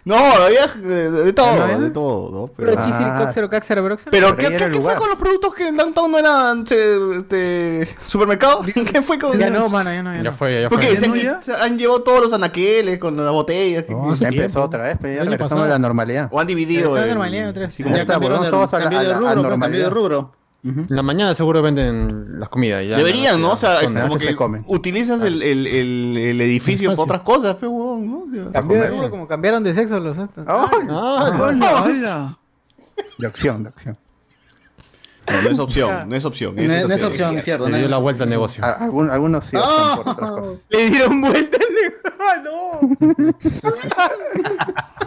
No, 0.06 0.16
había 0.16 0.68
de, 0.68 1.12
de 1.12 1.34
todo, 1.34 1.80
de 1.82 1.90
todo, 1.90 2.30
¿no? 2.32 2.48
¿Puro 2.48 2.72
Pero, 2.72 2.76
Chisir, 2.86 3.06
Ah. 3.06 3.18
Coxer 3.20 3.44
o 3.44 3.50
Caxara 3.50 3.82
Broxer? 3.82 4.10
pero 4.10 4.36
Pero 4.38 4.50
¿qué, 4.50 4.58
qué- 4.58 4.80
fue 4.80 4.96
con 4.96 5.10
los 5.10 5.18
productos 5.18 5.54
que 5.54 5.68
en 5.68 5.76
downtown 5.76 6.10
no 6.12 6.18
eran 6.20 6.66
se- 6.66 7.18
este, 7.18 7.90
supermercado? 8.06 8.62
¿Qué 8.92 9.02
fue 9.02 9.20
con 9.20 9.38
Ya 9.38 9.50
no, 9.50 9.68
mano, 9.68 9.92
ya 9.92 10.02
no, 10.02 10.12
ya 10.14 10.18
Ya 10.24 10.32
no. 10.32 10.38
fue, 10.38 10.62
ya 10.62 10.70
Porque 10.70 10.86
fue. 10.88 10.96
decían 10.96 11.10
¿No 11.12 11.16
que 11.18 11.24
ya? 11.24 11.42
se 11.42 11.54
han 11.54 11.78
llevado 11.78 12.04
todos 12.04 12.22
los 12.22 12.34
anaqueles 12.34 12.98
con 13.00 13.18
las 13.18 13.32
botellas. 13.34 13.84
No, 13.90 14.14
Ya 14.16 14.30
empezó 14.30 14.64
otra 14.64 14.84
vez, 14.84 14.98
pero 15.02 15.14
ya 15.16 15.22
El 15.22 15.28
año 15.28 15.32
regresamos 15.38 15.66
a 15.66 15.68
la 15.68 15.80
normalidad. 15.80 16.30
o 16.32 16.40
han 16.40 16.48
dividido. 16.48 16.84
Pero 16.84 16.96
está 16.96 17.04
el- 17.04 17.10
normalidad 17.10 17.50
otra 17.50 17.62
vez. 17.64 17.70
así 17.74 17.84
como- 17.84 17.96
Ya 17.96 18.02
está, 18.04 18.14
cambiaron 18.14 18.38
volvemos 18.40 18.46
de- 18.46 18.66
todos 18.68 18.74
a 18.74 18.78
la, 18.78 18.84
cambió 18.84 19.00
a 19.00 19.02
de 19.02 19.08
la- 19.10 19.14
a 19.16 19.18
rubro, 19.20 19.34
pues, 19.34 19.44
normalidad. 19.44 19.60
cambió 19.68 19.84
de 19.84 19.90
rubro. 19.90 20.32
En 20.64 20.86
la 20.90 21.02
mañana 21.02 21.34
seguro 21.34 21.62
venden 21.62 22.40
las 22.40 22.50
comidas. 22.50 22.84
Ya, 22.86 22.98
Deberían, 22.98 23.42
¿no? 23.42 23.52
O 23.52 23.56
sea, 23.56 23.82
como 23.84 24.00
noche 24.00 24.20
que 24.20 24.28
se 24.28 24.36
comen. 24.36 24.66
utilizas 24.68 25.22
el, 25.22 25.42
el, 25.42 25.66
el, 25.68 26.18
el 26.18 26.42
edificio 26.42 26.90
para 26.92 27.02
otras 27.04 27.22
cosas, 27.22 27.56
pero 27.60 27.72
¿no? 27.72 28.26
O 28.26 28.52
sea, 28.52 28.62
rubro 28.90 29.10
como 29.10 29.28
cambiaron 29.28 29.64
de 29.64 29.74
sexo 29.74 30.00
los 30.00 30.18
estos. 30.18 30.46
Oh, 30.48 30.70
Ah, 30.90 31.38
¡Hola, 31.40 31.84
hola! 31.84 32.38
de 33.18 33.28
acción, 33.28 33.64
de 33.64 33.70
acción. 33.70 33.98
no, 35.32 35.42
no 35.44 35.50
es 35.50 35.60
opción, 35.60 36.10
no 36.10 36.16
es 36.16 36.26
opción. 36.26 36.56
No 36.56 36.62
es 36.62 36.88
no 36.88 36.94
es 36.96 37.04
opción, 37.04 37.38
es 37.38 37.46
cierto. 37.46 37.70
le 37.70 37.78
dio 37.80 37.88
la 37.88 37.98
opción. 37.98 38.04
vuelta 38.04 38.24
al 38.24 38.30
negocio. 38.30 38.66
A- 38.66 38.72
algún- 38.74 39.10
algunos 39.10 39.46
sí 39.46 39.56
optan 39.56 39.96
por 40.04 40.10
otras 40.14 40.32
cosas. 40.32 40.66
Le 40.70 40.90
dieron 40.90 41.22
vuelta 41.22 41.58
al 41.58 41.68
¡Ah, 42.20 42.42
no! 42.44 42.80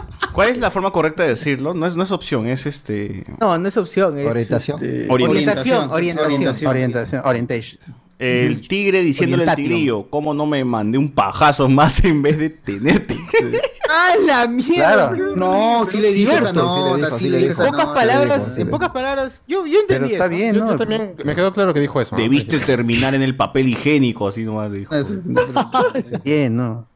¿Cuál 0.33 0.49
es 0.49 0.57
la 0.57 0.71
forma 0.71 0.91
correcta 0.91 1.23
de 1.23 1.29
decirlo? 1.29 1.73
No 1.73 1.85
es, 1.85 1.95
no 1.97 2.03
es 2.03 2.11
opción, 2.11 2.47
es 2.47 2.65
este. 2.65 3.25
No, 3.39 3.57
no 3.57 3.67
es 3.67 3.77
opción. 3.77 4.17
Es, 4.17 4.27
Orientación. 4.27 4.83
Este, 4.83 5.07
Orientación, 5.11 5.91
orientación. 5.91 6.69
Orientación, 6.69 7.21
orientation. 7.25 7.81
El 8.19 8.67
tigre 8.67 9.01
diciéndole 9.01 9.49
al 9.49 9.55
tigrillo, 9.55 10.07
¿cómo 10.11 10.35
no 10.35 10.45
me 10.45 10.63
mandé 10.63 10.99
un 10.99 11.11
pajazo 11.11 11.67
más 11.67 12.05
en 12.05 12.21
vez 12.21 12.37
de 12.37 12.51
tenerte? 12.51 13.15
¡Ah, 13.89 14.13
la 14.23 14.47
mierda! 14.47 15.09
Claro. 15.09 15.35
No, 15.35 15.87
sí 15.89 15.97
le 15.97 16.13
dijo 16.13 16.31
esa 16.31 16.51
sí 16.51 16.55
le 16.55 16.61
nota, 16.61 16.97
dijo, 16.97 17.17
sí 17.17 17.23
sí 17.23 17.29
le 17.31 17.39
le 17.39 17.47
dijo 17.47 17.51
esa 17.53 17.63
dijo. 17.63 17.75
pocas 17.77 17.93
palabras, 17.95 18.51
sí 18.55 18.61
en 18.61 18.69
pocas 18.69 18.89
palabras, 18.89 19.43
yo, 19.47 19.65
yo 19.65 19.79
Pero 19.87 20.05
entendí 20.05 20.13
está 20.13 20.25
eso. 20.25 20.35
bien, 20.35 20.55
Yo, 20.55 20.65
¿no? 20.65 20.71
yo 20.73 20.77
también 20.77 21.15
me 21.23 21.33
quedó 21.35 21.51
claro 21.51 21.73
que 21.73 21.79
dijo 21.79 21.99
eso. 21.99 22.15
¿no? 22.15 22.21
Debiste 22.21 22.59
terminar 22.59 23.15
en 23.15 23.23
el 23.23 23.35
papel 23.35 23.67
higiénico, 23.69 24.27
así 24.27 24.43
nomás 24.43 24.69
le 24.69 24.77
dijo. 24.79 24.93
Bien, 26.23 26.55
¿no? 26.55 26.87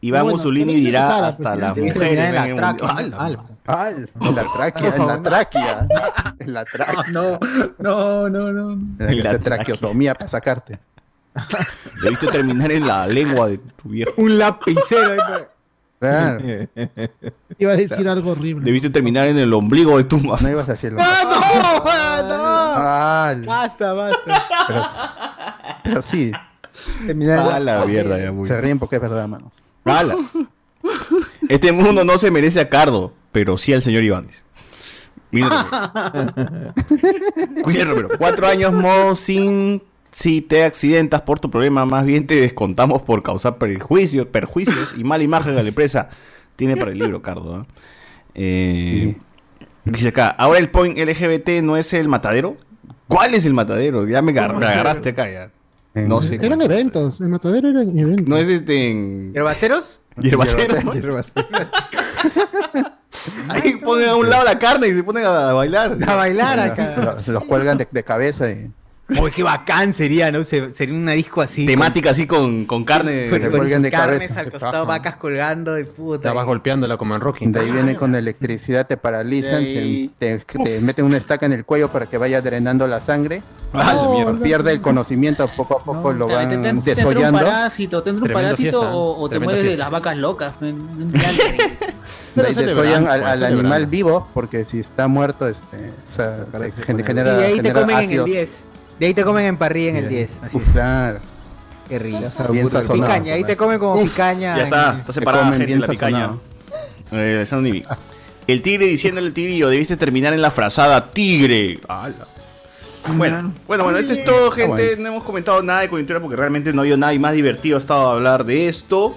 Iván 0.00 0.22
Bueno, 0.22 0.36
Mussolini 0.36 0.74
dirá 0.74 1.08
cara, 1.08 1.26
hasta 1.28 1.74
pues, 1.74 1.92
Sí, 1.94 2.00
en 2.00 2.60
la. 2.60 3.44
Ah, 3.66 3.90
en 3.90 4.34
la 4.34 4.44
tráquea, 4.56 4.94
en 4.96 5.06
la 5.06 5.22
tráquea. 5.22 5.86
En 6.38 6.52
la 6.54 6.64
tráquea. 6.64 7.04
No, 7.10 7.38
no, 7.78 8.28
no, 8.28 8.52
no. 8.52 8.72
En 9.00 9.22
la, 9.22 9.38
traqueotomía 9.38 10.14
para 10.14 10.30
sacarte. 10.30 10.78
Debiste 12.02 12.28
terminar 12.28 12.70
en 12.72 12.86
la 12.86 13.06
lengua 13.06 13.48
de 13.48 13.58
tu 13.58 13.88
viejo. 13.88 14.12
Un 14.16 14.38
lapicero. 14.38 15.16
Claro. 15.98 16.40
Iba 17.58 17.72
a 17.72 17.76
decir 17.76 18.08
algo 18.08 18.32
horrible. 18.32 18.64
Debiste 18.64 18.90
terminar 18.90 19.26
en 19.28 19.38
el 19.38 19.52
ombligo 19.52 19.96
de 19.98 20.04
tu 20.04 20.18
mamá. 20.18 20.38
No 20.40 20.50
ibas 20.50 20.68
a 20.68 20.72
decirlo. 20.72 21.00
¡Ah, 21.02 22.22
no! 22.22 22.36
¡Ah, 22.38 23.28
Ah, 23.28 23.34
no! 23.34 23.46
Basta, 23.46 23.92
basta. 23.94 24.44
pero, 24.68 24.82
pero 25.82 26.02
sí. 26.02 26.30
Terminar 27.06 27.38
A 27.38 27.60
la 27.60 27.84
mierda, 27.84 28.18
ya 28.18 28.32
muy. 28.32 28.48
Se 28.48 28.60
ríen 28.60 28.78
porque 28.78 28.96
es 28.96 29.02
verdad, 29.02 29.26
manos. 29.28 29.52
Ala. 29.84 30.16
Este 31.48 31.72
mundo 31.72 32.04
no 32.04 32.18
se 32.18 32.30
merece 32.30 32.60
a 32.60 32.68
Cardo, 32.68 33.12
pero 33.32 33.58
sí 33.58 33.72
al 33.72 33.82
señor. 33.82 34.02
Mira, 35.30 35.66
Cuídate, 37.62 37.84
Romero. 37.84 38.08
Cuatro 38.18 38.46
años 38.46 38.72
modo 38.72 39.14
sin 39.14 39.82
si 40.10 40.40
te 40.40 40.64
accidentas 40.64 41.22
por 41.22 41.40
tu 41.40 41.50
problema, 41.50 41.84
más 41.84 42.04
bien 42.06 42.26
te 42.26 42.36
descontamos 42.40 43.02
por 43.02 43.22
causar 43.22 43.58
perjuicios, 43.58 44.26
perjuicios 44.26 44.94
y 44.96 45.04
mala 45.04 45.24
imagen 45.24 45.58
a 45.58 45.62
la 45.62 45.68
empresa. 45.68 46.08
Tiene 46.56 46.76
para 46.76 46.90
el 46.92 46.98
libro, 46.98 47.20
Cardo. 47.20 47.54
¿ah? 47.56 47.66
Eh, 48.34 49.16
Dice 49.84 50.08
acá, 50.08 50.28
ahora 50.28 50.58
el 50.58 50.70
point 50.70 50.98
LGBT 50.98 51.62
no 51.62 51.76
es 51.76 51.92
el 51.92 52.08
matadero. 52.08 52.56
¿Cuál 53.08 53.34
es 53.34 53.44
el 53.46 53.54
matadero? 53.54 54.06
Ya 54.08 54.20
me, 54.22 54.32
agar- 54.32 54.56
me 54.56 54.66
agarraste 54.66 55.10
acá 55.10 55.30
ya. 55.30 55.50
No 55.96 56.22
sé. 56.22 56.38
Eran 56.42 56.60
eventos, 56.62 57.20
en 57.20 57.30
Matadero 57.30 57.68
eran 57.70 57.98
eventos. 57.98 58.26
No 58.28 58.36
es 58.36 58.48
este 58.48 58.90
en. 58.90 59.32
Ahí 63.48 63.76
ponen 63.76 64.08
a 64.10 64.16
un 64.16 64.28
lado 64.28 64.44
la 64.44 64.58
carne 64.58 64.88
y 64.88 64.92
se 64.92 65.02
ponen 65.02 65.24
a 65.24 65.52
bailar. 65.52 65.96
A 66.06 66.16
bailar 66.16 66.60
acá. 66.60 67.14
Los, 67.16 67.28
los 67.28 67.44
cuelgan 67.44 67.78
de, 67.78 67.88
de 67.90 68.04
cabeza 68.04 68.50
y. 68.50 68.70
Uy, 69.20 69.30
qué 69.30 69.44
bacán 69.44 69.92
sería, 69.92 70.32
¿no? 70.32 70.42
Se- 70.42 70.68
sería 70.70 70.96
una 70.96 71.12
disco 71.12 71.40
así. 71.40 71.64
Temática 71.64 72.10
así 72.10 72.26
con, 72.26 72.66
con 72.66 72.84
carne. 72.84 73.28
Con, 73.30 73.40
Te 73.40 73.50
con 73.52 73.82
de 73.82 73.88
carnes 73.90 74.18
cabeza. 74.18 74.40
al 74.40 74.50
costado, 74.50 74.84
vacas 74.84 75.14
colgando 75.16 75.78
y 75.78 75.84
puta. 75.84 76.28
Estabas 76.28 76.44
golpeándola 76.44 76.96
como 76.96 77.14
en 77.14 77.20
Rocky. 77.20 77.46
De 77.46 77.60
ahí 77.60 77.70
viene 77.70 77.94
con 77.94 78.16
electricidad, 78.16 78.84
te 78.88 78.96
paralizan, 78.96 79.62
te- 79.62 80.10
te 80.18 80.80
meten 80.80 81.04
una 81.04 81.18
estaca 81.18 81.46
en 81.46 81.52
el 81.52 81.64
cuello 81.64 81.92
para 81.92 82.06
que 82.06 82.18
vaya 82.18 82.42
drenando 82.42 82.88
la 82.88 83.00
sangre. 83.00 83.42
Pierde 84.42 84.72
el 84.72 84.80
conocimiento, 84.80 85.48
poco 85.56 85.78
a 85.78 85.84
poco 85.84 86.12
lo 86.12 86.28
van 86.28 86.48
te- 86.48 86.56
te- 86.56 86.62
tendrá 86.62 86.72
un 86.72 86.84
desollando. 86.84 87.38
parásito, 87.40 88.02
tendrá 88.02 88.24
un 88.26 88.32
parásito 88.32 88.62
fiesta, 88.80 88.94
o, 88.96 89.20
o 89.22 89.28
te 89.28 89.38
mueres 89.40 89.62
de 89.62 89.68
fiesta. 89.70 89.84
las 89.84 89.90
vacas 89.92 90.16
locas. 90.16 90.52
De 90.60 92.52
desollan 92.52 93.06
al, 93.08 93.24
al 93.24 93.44
animal 93.44 93.86
vivo, 93.86 94.28
porque 94.34 94.64
si 94.66 94.78
está 94.80 95.08
muerto, 95.08 95.48
este, 95.48 95.90
o 96.06 96.10
sea, 96.10 96.44
se 96.52 96.72
gen- 96.82 97.00
Y 97.00 97.02
genera, 97.02 97.34
de 97.36 97.44
ahí 97.46 97.50
te 97.52 97.56
genera 97.58 97.80
comen 97.80 97.96
en 97.96 98.02
el 98.02 98.06
ácido. 98.08 98.24
10. 98.26 98.50
De 99.00 99.06
ahí 99.06 99.14
te 99.14 99.24
comen 99.24 99.44
en 99.46 99.56
parrilla 99.56 99.90
en 99.90 99.96
el 99.96 100.08
10. 100.08 100.30
Así 100.42 100.56
Uf, 100.56 100.72
claro, 100.72 101.18
Qué 101.88 101.98
rico. 101.98 102.18
bien 102.50 102.68
sazonado. 102.68 103.10
Picaña, 103.12 103.34
ahí 103.34 103.44
te 103.44 103.56
comen 103.56 103.78
como 103.78 104.02
picaña. 104.02 104.56
Ya 104.56 104.64
está, 104.64 104.96
está 104.98 105.12
separada 105.14 105.50
gente 105.52 105.76
la 105.78 105.86
picaña. 105.86 106.30
Eh. 107.12 107.44
El 108.46 108.62
tigre 108.62 108.86
diciéndole 108.86 109.28
al 109.28 109.32
tibio, 109.32 109.68
debiste 109.70 109.96
terminar 109.96 110.32
en 110.34 110.42
la 110.42 110.50
frazada 110.50 111.10
tigre. 111.12 111.80
Ala. 111.88 112.26
Bueno, 113.14 113.52
bueno, 113.66 113.84
bueno, 113.84 113.98
esto 113.98 114.12
es 114.12 114.24
todo, 114.24 114.50
gente. 114.50 114.68
bueno. 114.68 115.02
No 115.02 115.08
hemos 115.08 115.24
comentado 115.24 115.62
nada 115.62 115.80
de 115.80 115.88
coyuntura 115.88 116.20
porque 116.20 116.36
realmente 116.36 116.72
no 116.72 116.82
había 116.82 116.96
nada 116.96 117.14
y 117.14 117.18
más 117.18 117.34
divertido 117.34 117.76
ha 117.76 117.78
estado 117.80 118.10
hablar 118.10 118.44
de 118.44 118.68
esto. 118.68 119.14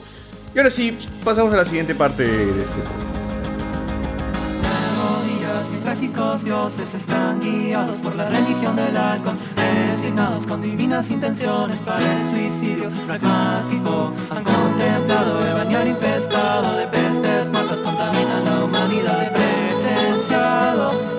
Y 0.54 0.58
ahora 0.58 0.70
sí, 0.70 0.98
pasamos 1.24 1.54
a 1.54 1.58
la 1.58 1.66
siguiente 1.66 1.96
parte 1.96 2.24
de 2.24 2.64
este. 2.64 2.80
mis 5.72 5.82
trágicos 5.82 6.46
dioses 6.46 6.94
están 6.96 7.40
guiados 7.42 7.98
por 7.98 8.16
la 8.16 8.30
religión 8.30 8.76
del 8.78 8.96
alcohol, 8.96 9.36
designados 9.88 10.48
con 10.48 10.62
divinas 10.62 11.10
intenciones 11.10 11.80
para 11.80 12.18
el 12.18 12.24
suicidio 12.28 12.90
pragmático. 13.06 14.14
Han 14.30 14.44
contemplado 14.44 15.46
el 15.46 15.54
bañar 15.54 15.88
infestado 15.88 16.78
de 16.78 16.88
pestes 16.88 17.50
muertas, 17.50 17.82
contaminan 17.82 18.46
la 18.46 18.64
humanidad. 18.64 19.24
He 19.24 19.32
presenciado 19.32 21.19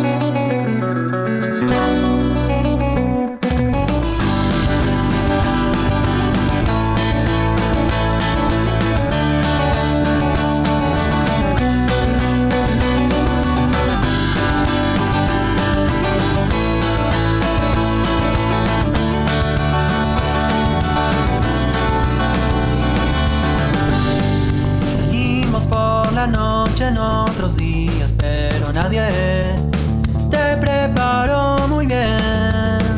En 26.87 26.97
otros 26.97 27.57
días, 27.57 28.11
pero 28.17 28.73
nadie 28.73 29.03
te 30.29 30.57
preparó 30.57 31.67
muy 31.67 31.85
bien. 31.85 32.89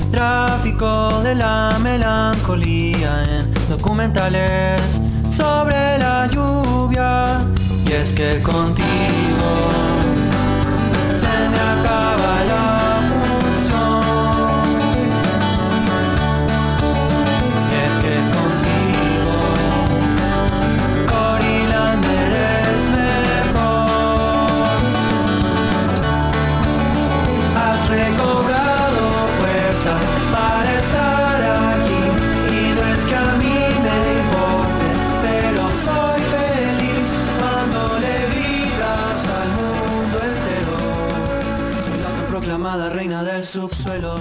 El 0.00 0.10
tráfico 0.10 1.20
de 1.22 1.34
la 1.34 1.78
melancolía 1.80 3.22
en 3.22 3.54
documentales 3.68 5.00
sobre 5.30 5.98
la 5.98 6.26
lluvia. 6.26 7.38
Y 7.86 7.92
es 7.92 8.12
que 8.12 8.42
contigo 8.42 9.50
se 11.12 11.28
me 11.50 11.60
acaba 11.60 12.44
la 12.44 12.91
reina 42.66 43.22
del 43.24 43.44
subsuelo. 43.44 44.16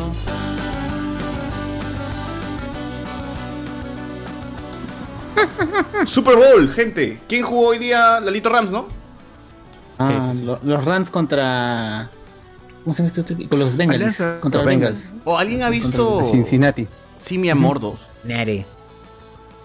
Super 6.06 6.36
Bowl, 6.36 6.70
gente. 6.70 7.20
¿Quién 7.28 7.44
jugó 7.44 7.68
hoy 7.70 7.78
día 7.80 8.20
Lalito 8.20 8.50
Rams, 8.50 8.72
no? 8.72 8.88
Ah, 9.98 10.34
lo- 10.44 10.60
los 10.64 10.84
Rams 10.86 11.10
contra. 11.10 12.10
¿Cómo 12.84 12.94
se 12.96 13.04
llama 13.04 13.08
este 13.16 13.22
otro? 13.22 13.50
Con 13.50 13.60
los 13.60 13.78
Bengals. 13.78 13.96
Alianza. 14.02 14.40
Contra 14.40 14.62
Los 14.62 14.70
Bengals. 14.70 15.04
Bengals. 15.04 15.22
¿O 15.26 15.38
alguien 15.38 15.62
ha 15.64 15.70
visto 15.70 16.22
Cincinnati. 16.32 16.88
Simia 17.20 17.54
Mordos? 17.54 18.00
Nere. 18.24 18.66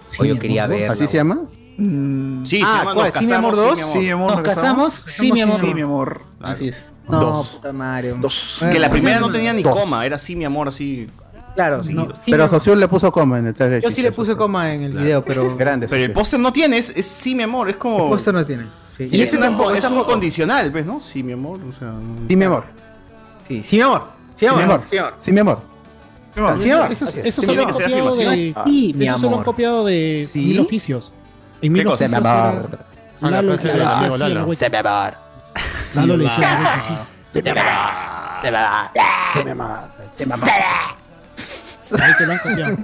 Sí, 0.07 0.19
Hoy 0.20 0.28
yo 0.28 0.39
quería 0.39 0.66
verlo. 0.66 0.93
¿Así 0.93 1.07
se 1.07 1.16
llama? 1.16 1.40
Mm. 1.78 2.44
Sí, 2.44 2.62
ah, 2.65 2.90
¿cuál? 2.94 3.12
Sí, 3.12 3.27
mi 3.27 3.32
amor 3.32 3.57
2. 3.57 3.78
Sí, 3.93 3.98
mi 3.98 4.11
amor, 4.11 4.32
nos, 4.32 4.43
casamos. 4.43 4.93
Sí, 4.94 5.32
mi 5.32 5.40
amor. 5.40 5.61
Sí, 5.61 5.74
mi 5.74 5.82
amor. 5.82 6.23
Así 6.40 6.69
es. 6.69 6.90
No, 7.09 7.20
dos. 7.20 7.48
puta 7.57 7.73
Mario. 7.73 8.16
Dos. 8.20 8.59
Que 8.70 8.78
la 8.78 8.90
primera 8.90 9.20
no 9.20 9.31
tenía 9.31 9.53
ni 9.53 9.62
coma, 9.62 10.05
era 10.05 10.19
sí, 10.19 10.35
mi 10.35 10.44
amor, 10.44 10.69
así. 10.69 11.09
Claro, 11.55 11.78
no, 11.78 12.15
sí, 12.15 12.31
pero 12.31 12.47
Socio 12.51 12.74
le 12.74 12.86
puso 12.86 13.11
coma 13.11 13.39
en 13.39 13.47
el 13.47 13.55
trailer. 13.55 13.82
Yo 13.82 13.90
sí 13.90 14.03
le 14.03 14.12
puse 14.12 14.36
coma 14.36 14.74
en 14.74 14.82
el 14.82 14.93
video, 14.93 15.24
pero. 15.24 15.57
Grande. 15.59 15.89
Pero 15.89 16.05
el 16.05 16.12
póster 16.12 16.39
no 16.39 16.53
tiene, 16.53 16.77
es, 16.77 16.90
es, 16.90 17.07
sí, 17.07 17.35
mi 17.35 17.44
amor, 17.44 17.70
es 17.70 17.77
como. 17.77 18.05
El 18.05 18.11
póster 18.11 18.35
no 18.35 18.44
tiene. 18.44 18.66
Y, 18.98 19.20
ese 19.23 19.36
no, 19.36 19.47
tampoco, 19.47 19.73
es 19.73 19.85
un 19.85 20.05
condicional, 20.05 20.70
¿ves, 20.70 20.85
no? 20.85 21.01
Sí, 21.01 21.23
mi 21.23 21.32
amor, 21.32 21.59
o. 21.61 21.73
Sí, 22.28 22.36
mi 22.36 22.44
amor. 22.44 22.65
Sí, 23.48 23.62
sí, 23.62 23.77
mi 23.77 23.82
amor. 23.82 24.09
Sí, 24.35 24.47
mi 24.55 24.62
amor. 24.62 24.82
Sí, 24.90 24.97
mi 25.32 25.40
amor. 25.40 25.61
Sí, 26.59 26.66
mi 26.66 26.70
amor. 26.74 26.93
Eso 26.93 27.43
solo 27.43 27.62
han 27.62 27.73
copiado. 27.73 28.15
Ah. 28.57 28.65
Eso 28.66 29.19
solo 29.19 29.36
han 29.36 29.44
copiado 29.44 29.85
de 29.85 30.28
mil 30.35 30.61
oficios. 30.61 31.15
En 31.62 31.74
¿Qué 31.74 31.85
cosa? 31.85 31.97
Se 31.97 32.09
me 32.09 32.16
amar. 32.16 32.87
Lalo, 33.20 33.59
se 33.59 33.73
me 33.73 33.83
amar. 33.83 34.57
Se 34.57 34.70
me 34.70 34.78
amar. 34.78 35.19
Lalo 35.95 36.16
le. 36.16 36.31
Se 36.31 36.39
me 36.39 36.47
amar. 36.47 36.83
Se 37.33 37.43
me 37.43 37.51
amar. 37.51 38.91
Se 39.33 39.45
me 39.45 39.51
amar. 39.51 39.91
Se 40.16 40.27
me 40.27 40.35
amar. 40.35 41.06
Se 42.19 42.27
lo 42.27 42.33
han 42.33 42.39
copiado. 42.39 42.77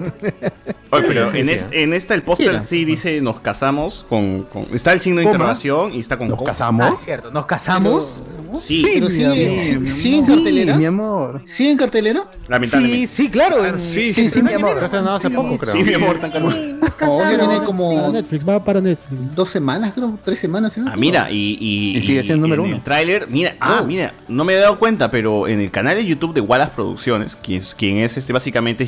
Oye, 0.90 1.04
pero 1.08 1.32
¿eh? 1.32 1.64
en, 1.72 1.94
esta 1.94 2.14
el 2.14 2.22
póster 2.22 2.64
sí, 2.66 2.84
dice 2.84 3.20
nos 3.20 3.40
casamos 3.40 4.04
con, 4.08 4.46
Está 4.72 4.92
el 4.92 5.00
signo 5.00 5.20
de 5.20 5.24
¿Cómo? 5.24 5.34
interrogación 5.34 5.94
y 5.94 6.00
está 6.00 6.18
con. 6.18 6.28
¿Nos 6.28 6.42
casamos? 6.42 6.86
Ah, 6.92 6.96
cierto. 6.96 7.30
¿Nos 7.30 7.46
casamos? 7.46 8.14
Sí, 8.56 8.82
sí, 8.82 9.00
sí, 9.08 9.86
sí, 9.86 10.68
en 10.68 10.78
mi 10.78 10.84
amor. 10.84 11.42
¿Sí 11.46 11.68
en 11.68 11.78
cartelera? 11.78 12.24
Lamentablemente. 12.48 13.06
Sí, 13.06 13.24
sí, 13.24 13.30
claro. 13.30 13.78
Sí, 13.78 14.12
sí, 14.12 14.30
sí, 14.30 14.42
mi 14.42 14.52
amor. 14.52 14.82
hace 14.82 15.30
poco, 15.30 15.56
creo. 15.56 15.72
Sí, 15.72 15.84
mi 15.84 15.94
amor. 15.94 16.20
Nos 16.20 16.94
casamos. 16.94 18.12
Netflix, 18.12 18.46
va 18.46 18.62
para 18.62 18.80
Netflix. 18.80 19.34
Dos 19.34 19.50
semanas, 19.50 19.92
creo. 19.94 20.18
Tres 20.24 20.38
semanas. 20.38 20.76
¿eh? 20.76 20.82
Ah, 20.86 20.96
mira. 20.96 21.30
Y, 21.30 22.00
sigue 22.04 22.22
siendo 22.22 22.46
número 22.46 22.64
uno. 22.64 22.76
El 22.76 22.82
tráiler, 22.82 23.28
mira. 23.28 23.56
Ah, 23.60 23.80
oh. 23.82 23.86
mira. 23.86 24.14
No 24.28 24.44
me 24.44 24.54
he 24.54 24.56
dado 24.56 24.78
cuenta, 24.78 25.10
pero 25.10 25.48
en 25.48 25.60
el 25.60 25.70
canal 25.70 25.96
de 25.96 26.04
YouTube 26.04 26.34
de 26.34 26.40
Wallace 26.40 26.72
Producciones, 26.74 27.36
quien 27.36 27.60
es, 27.60 27.74
quien 27.74 27.96
es 27.98 28.16
este 28.16 28.32
básicamente 28.32 28.86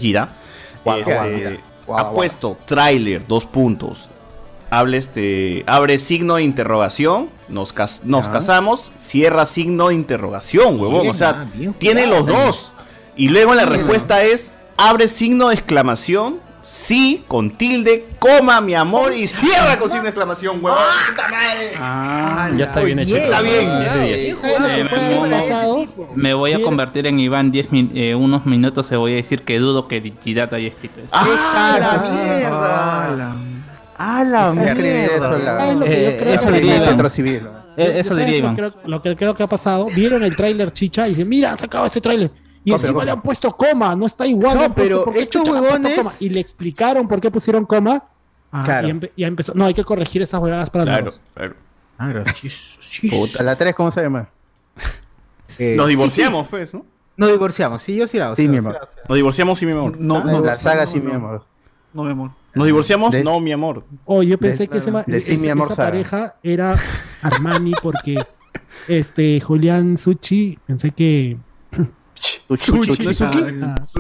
este, 0.85 1.61
ha 1.89 2.11
puesto 2.11 2.57
tráiler, 2.67 3.27
dos 3.27 3.47
puntos. 3.47 4.11
Este, 4.93 5.63
abre 5.67 5.99
signo 5.99 6.35
de 6.37 6.43
interrogación, 6.43 7.31
nos, 7.49 7.73
cas 7.73 8.03
nos 8.05 8.29
casamos, 8.29 8.93
cierra 8.99 9.47
signo 9.47 9.89
de 9.89 9.95
interrogación, 9.95 10.81
huevón. 10.81 11.09
O 11.09 11.15
sea, 11.15 11.47
tiene 11.79 12.07
los 12.07 12.27
dos. 12.27 12.73
Y 13.17 13.29
luego 13.29 13.55
la 13.55 13.67
respuesta 13.67 14.25
es, 14.25 14.53
abre 14.77 15.07
signo 15.09 15.49
de 15.49 15.55
exclamación, 15.55 16.41
sí 16.65 17.23
con 17.29 17.57
tilde, 17.57 18.07
coma 18.19 18.61
mi 18.61 18.75
amor 18.75 19.13
y 19.13 19.29
cierra 19.29 19.79
con 19.79 19.89
signo 19.89 20.05
de 20.05 20.09
exclamación, 20.09 20.59
huevón. 20.65 20.81
Ah. 20.81 21.11
¡Puta! 21.11 21.25
Ah, 21.79 22.51
ya 22.57 22.65
está 22.65 22.81
bien 22.81 22.99
hecho. 22.99 23.17
Está 23.17 23.41
bien. 23.43 23.69
Me- 26.15 26.35
voy 26.35 26.53
a 26.55 26.63
convertir 26.63 27.07
en 27.07 27.21
Iván 27.21 27.51
10 27.51 27.69
eh, 27.95 28.15
unos 28.15 28.47
minutos 28.47 28.91
y 28.91 28.97
voy 28.97 29.13
a 29.13 29.17
decir 29.17 29.43
que 29.43 29.59
dudo 29.59 29.87
que 29.89 30.01
Liquidata 30.01 30.57
haya 30.57 30.69
escrito 30.69 31.01
eso. 31.01 31.09
¡Ah, 31.13 31.77
la 31.79 31.93
mierda! 32.11 33.37
¡Ah, 33.97 34.25
la 34.25 34.51
mierda! 34.53 35.29
¿Sabes 35.29 35.77
lo 35.77 35.85
que 35.85 36.05
yo 36.05 36.19
creo 36.19 36.33
que 36.33 36.33
pasó? 37.03 38.79
Lo 38.87 39.03
que 39.03 39.17
creo- 39.17 39.35
que 39.35 39.43
ha 39.43 39.49
pasado, 39.49 39.87
vieron 39.87 40.23
el 40.23 40.37
tráiler 40.37 40.73
chicha 40.73 41.07
y 41.07 41.11
dicen, 41.11 41.29
mira, 41.29 41.57
se 41.59 41.67
acabó 41.67 41.87
este 41.87 42.01
tráiler. 42.01 42.31
Y 42.65 42.71
copia, 42.73 42.87
encima 42.89 43.05
le 43.05 43.11
han 43.11 43.23
puesto 43.23 43.55
coma, 43.57 43.95
no 43.95 44.07
está 44.07 44.27
igual. 44.27 44.57
No, 44.59 44.75
pero 44.75 45.13
estos 45.13 45.47
huevones. 45.49 46.23
Y 46.23 46.31
le 46.31 46.41
explicaron 46.41 47.07
por 47.07 47.21
qué 47.21 47.31
pusieron 47.31 47.67
coma. 47.67 48.05
Ah, 48.51 48.63
claro. 48.65 48.89
y, 48.89 49.11
y 49.17 49.25
empezó. 49.25 49.53
No, 49.55 49.67
hay 49.67 49.75
que 49.75 49.85
corregir 49.85 50.23
esas 50.23 50.41
huevadas 50.41 50.71
para 50.71 50.85
Claro, 50.85 51.05
todos. 51.05 51.21
claro. 51.35 51.55
Ah, 51.99 52.11
claro 52.11 52.25
la 53.45 53.57
3, 53.57 53.75
¿cómo 53.75 53.91
se 53.91 54.03
llama? 54.03 54.29
Nos 55.59 55.89
divorciamos, 55.89 56.49
pues, 56.49 56.75
¿no? 56.75 56.85
Nos 57.17 57.31
divorciamos, 57.31 57.83
sí, 57.83 57.95
yo 57.95 58.07
sí 58.07 58.19
la. 58.19 58.35
Sí, 58.35 58.49
mi 58.49 58.57
amor. 58.57 58.81
Nos 59.09 59.17
divorciamos, 59.17 59.59
sí, 59.59 59.67
mi 59.67 59.73
amor. 59.73 59.99
No, 59.99 60.17
ah, 60.17 60.41
la 60.43 60.57
saga, 60.57 60.87
sí, 60.87 61.01
mi 61.01 61.13
amor. 61.13 61.45
No, 61.93 62.03
mi 62.03 62.11
amor. 62.11 62.31
¿Nos 62.55 62.67
divorciamos? 62.67 63.13
De, 63.13 63.23
no, 63.23 63.39
mi 63.41 63.53
amor. 63.53 63.85
Oh, 64.05 64.23
yo 64.23 64.39
pensé 64.39 64.69
que 64.69 64.79
ese, 64.79 64.93
ese, 65.09 65.39
mi 65.39 65.49
esa 65.49 65.77
pareja 65.77 66.37
era 66.43 66.77
Armani 67.23 67.73
porque 67.83 68.17
este 68.89 69.41
Julián 69.41 69.99
Suchi, 69.99 70.59
pensé 70.67 70.91
que 70.91 71.37
Suchi. 72.57 73.15
Suki. 73.15 73.39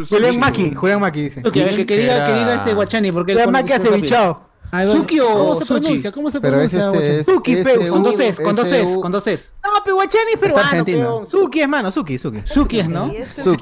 Julián 0.08 0.38
Maki, 0.38 0.74
Julián 0.74 1.00
Maki 1.00 1.22
dice. 1.22 1.42
Que, 1.42 1.86
que 1.86 1.96
diga, 1.96 2.54
este 2.54 2.74
guachani, 2.74 3.12
porque 3.12 3.32
él 3.32 3.38
Julián 3.38 3.52
Maki 3.52 3.72
hace 3.72 3.90
bichado. 3.90 4.54
Suki 4.90 5.20
o 5.20 5.28
¿Cómo 5.28 5.56
se 5.56 5.66
pronuncia? 5.66 6.12
¿Cómo 6.12 6.30
se 6.30 6.40
pronuncia? 6.40 6.90
Este 6.92 7.24
Suki, 7.24 7.56
pero 7.62 7.86
con 7.92 8.02
dos 8.02 8.18
es, 8.18 8.40
con 8.40 8.56
dos 8.56 8.66
es, 8.66 8.98
con 8.98 9.12
dos 9.12 9.26
es. 9.26 9.56
No, 9.62 9.70
pero 9.84 9.96
guachani 9.96 10.32
es 10.32 10.38
peruano. 10.40 11.26
Suki 11.26 11.60
es 11.60 11.68
mano, 11.68 11.90
Suki, 11.90 12.18
Suki. 12.18 12.40
Suki 12.44 12.80
es, 12.80 12.88
¿no? 12.88 13.10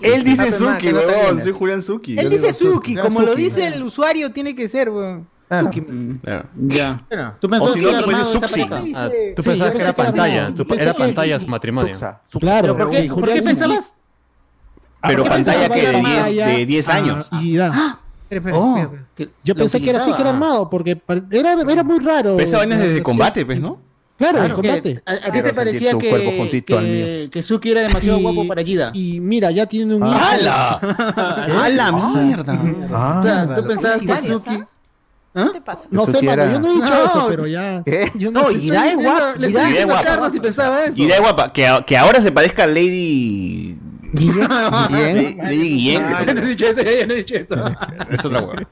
Él 0.01 0.25
dice 0.25 0.53
Suki, 0.53 0.93
weón. 0.93 1.41
Soy 1.41 1.53
Julián 1.53 1.83
Suki. 1.83 2.19
Él 2.19 2.31
dice 2.31 2.53
Suki, 2.53 2.97
como 2.97 3.21
lo 3.21 3.35
dice 3.35 3.67
el 3.67 3.83
usuario, 3.83 4.33
tiene 4.33 4.55
que 4.55 4.69
ser, 4.69 4.91
weón. 4.91 5.29
Ah. 5.51 5.71
Ya. 6.57 7.37
¿Tú 7.39 7.49
pensabas 7.49 7.73
o 7.73 7.75
si 7.75 7.81
que 7.81 7.91
era 7.91 8.03
tú 8.03 8.11
ah, 8.11 8.49
sí, 8.49 8.65
pensabas 9.43 9.73
que 9.73 9.83
era 9.83 9.95
pantalla. 9.95 10.53
Era, 10.79 10.95
pantalla 10.95 11.39
matrimonio. 11.47 11.95
Claro. 12.41 12.77
¿por 12.77 12.91
qué 12.91 13.43
pensabas? 13.43 13.95
Ah, 15.03 15.09
pero 15.09 15.25
pantalla 15.25 15.69
que 15.69 15.89
de 15.89 16.67
10 16.67 16.89
ah, 16.89 16.95
años. 16.95 17.27
Y 17.41 17.57
edad. 17.57 17.73
Ah, 17.75 17.99
oh, 18.53 18.89
yo 19.43 19.55
pensé 19.55 19.81
que 19.81 19.91
era 19.91 19.99
así 19.99 20.13
que 20.13 20.21
era 20.21 20.31
armado, 20.31 20.71
porque 20.71 21.01
era, 21.31 21.57
era 21.69 21.83
muy 21.83 21.99
raro. 21.99 22.39
Esa 22.39 22.59
vaina 22.59 22.77
desde 22.77 23.03
combate, 23.03 23.45
pues, 23.45 23.61
¿no? 23.61 23.81
Claro, 24.17 24.39
claro 24.39 24.47
el 24.47 24.53
combate. 24.53 25.03
¿A, 25.05 25.33
qué 25.33 25.43
te 25.43 25.53
parecía 25.53 25.99
que, 25.99 26.63
que, 26.65 27.29
que, 27.33 27.43
Suki 27.43 27.73
era 27.73 27.81
demasiado 27.81 28.19
y, 28.21 28.23
guapo 28.23 28.47
para 28.47 28.63
Gida? 28.63 28.93
Y 28.95 29.19
mira, 29.19 29.51
ya 29.51 29.67
tiene 29.67 29.97
un 29.97 30.07
hijo. 30.07 30.17
¡Hala! 30.17 30.79
¡Hala, 31.51 31.93
mierda! 31.93 33.19
O 33.19 33.23
sea, 33.23 33.55
tú 33.57 33.67
pensabas 33.67 34.01
que 34.01 34.17
Suki... 34.29 34.63
¿Ah? 35.35 35.47
¿Qué 35.47 35.55
te 35.55 35.61
pasa? 35.63 35.89
No 35.91 36.07
sé, 36.07 36.23
mano, 36.23 36.45
yo 36.45 36.61
no 36.61 36.69
he 36.69 36.75
dicho 36.75 36.91
no, 36.91 37.05
eso, 37.05 37.27
pero 37.29 37.47
ya. 37.47 37.83
¿Qué? 37.85 38.13
Yo 38.17 38.31
no, 38.31 38.43
no 38.43 38.49
Gida 38.51 38.87
es 38.87 38.97
guapa. 38.97 39.35
Le 39.39 39.47
estoy 39.49 39.65
diciendo 39.65 39.97
a 39.97 40.03
Carlos 40.03 40.31
si 40.31 40.41
pensaba 40.41 40.85
eso. 40.85 40.95
Gida 40.95 41.15
es 41.15 41.21
guapa. 41.21 41.53
Que 41.53 41.97
ahora 41.97 42.21
se 42.21 42.31
parezca 42.31 42.65
a 42.65 42.67
Lady 42.67 43.79
Guille. 44.13 44.47
Guillén. 44.89 45.39
Le, 45.39 45.49
le 45.49 45.57
Guillén. 45.57 46.03
No 46.03 46.43
he 46.43 46.47
dicho 46.47 46.67
eso, 46.67 46.83
yo 46.83 47.07
no 47.07 47.13
he 47.13 47.17
dicho 47.17 47.35
eso. 47.35 47.55
es 48.11 48.25
otra 48.25 48.41
hueá. 48.43 48.69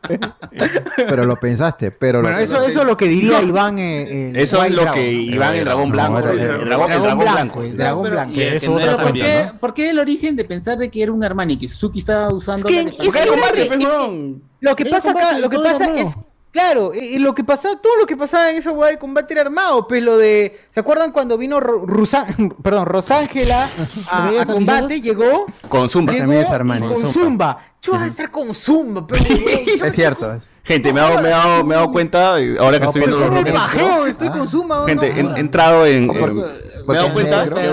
Pero 0.97 1.25
lo 1.25 1.37
pensaste. 1.37 1.91
Pero 1.91 2.23
bueno, 2.23 2.37
lo 2.37 2.43
eso, 2.43 2.63
eso 2.63 2.81
es 2.81 2.87
lo 2.87 2.97
que 2.97 3.09
diría 3.09 3.41
no. 3.41 3.49
Iván. 3.49 3.79
Eh, 3.79 4.03
eh 4.03 4.31
el 4.31 4.37
eso 4.37 4.63
es 4.65 4.73
lo 4.73 4.83
Dragon. 4.83 4.95
que 4.95 5.13
Iván, 5.13 5.55
el 5.57 5.65
dragón 5.65 5.91
blanco. 5.91 6.19
El, 6.19 6.39
dragón, 6.67 7.19
blanco. 7.19 7.63
El 7.63 7.77
dragón 7.77 8.11
blanco. 8.11 8.33
Pero, 8.35 8.61
¿por, 8.73 8.97
también, 8.97 9.25
qué, 9.25 9.53
¿por, 9.59 9.75
qué, 9.75 9.91
el 9.91 9.99
origen 9.99 10.37
de 10.37 10.45
pensar 10.45 10.79
de 10.79 10.91
que 10.91 11.03
era 11.03 11.13
un 11.13 11.25
Armani? 11.25 11.57
Que 11.57 11.69
Suki 11.69 12.01
estaba 12.01 12.33
usando. 12.33 12.69
Es 12.69 12.75
que, 12.75 12.81
es 12.89 12.97
pues, 12.97 13.17
que, 13.17 13.29
combate, 13.29 13.69
que, 13.69 14.37
lo 14.61 14.77
que 14.77 14.87
pasa 14.87 15.13
acá, 15.13 15.39
lo 15.39 15.49
que 15.49 15.59
pasa 15.59 15.95
es 15.95 16.17
Claro, 16.53 16.93
y 16.93 17.19
lo 17.21 17.33
que 17.33 17.45
pasaba, 17.45 17.81
todo 17.81 17.97
lo 17.97 18.07
que 18.07 18.17
pasaba 18.17 18.51
en 18.51 18.57
esa 18.57 18.73
hueá 18.73 18.91
de 18.91 18.99
combate 18.99 19.35
era 19.35 19.43
armado, 19.43 19.87
pues 19.87 20.03
lo 20.03 20.19
de, 20.19 20.59
¿se 20.71 20.81
acuerdan 20.81 21.13
cuando 21.13 21.39
vino 21.39 21.61
Rusa, 21.61 22.27
perdón, 22.63 22.87
Rosángela 22.87 23.69
a, 24.11 24.45
combate, 24.47 25.01
llegó 25.01 25.47
con 25.69 25.89
Zumba, 25.89 26.13
también 26.13 26.41
es 26.41 26.49
con 26.49 26.99
Zumba. 26.99 27.13
Zumba. 27.13 27.59
Yo 27.81 27.93
voy 27.93 28.03
a 28.03 28.07
estar 28.07 28.31
con 28.33 28.55
Zumba, 28.55 29.07
pero 29.07 29.23
Es 29.85 29.95
cierto. 29.95 30.41
Gente, 30.65 30.93
me 30.93 31.01
he 31.01 31.03
dado, 31.03 31.23
me, 31.23 31.33
hago, 31.33 31.65
me 31.65 31.75
hago 31.75 31.93
cuenta, 31.93 32.41
eh, 32.41 32.57
ahora 32.59 32.79
que 32.79 32.87
estoy 32.87 33.01
viendo 33.01 33.19
los 33.19 33.31
Rockets. 33.31 33.55
Bajeo, 33.55 34.07
estoy 34.07 34.29
con 34.31 34.47
Zumba. 34.47 34.87
Gente, 34.87 35.07
he 35.09 35.41
entrado 35.41 35.87
en. 35.87 36.07
Me 36.07 36.95
he 36.95 36.97
dado 36.97 37.13
cuenta, 37.13 37.45
que, 37.45 37.55
me 37.55 37.63
he 37.63 37.67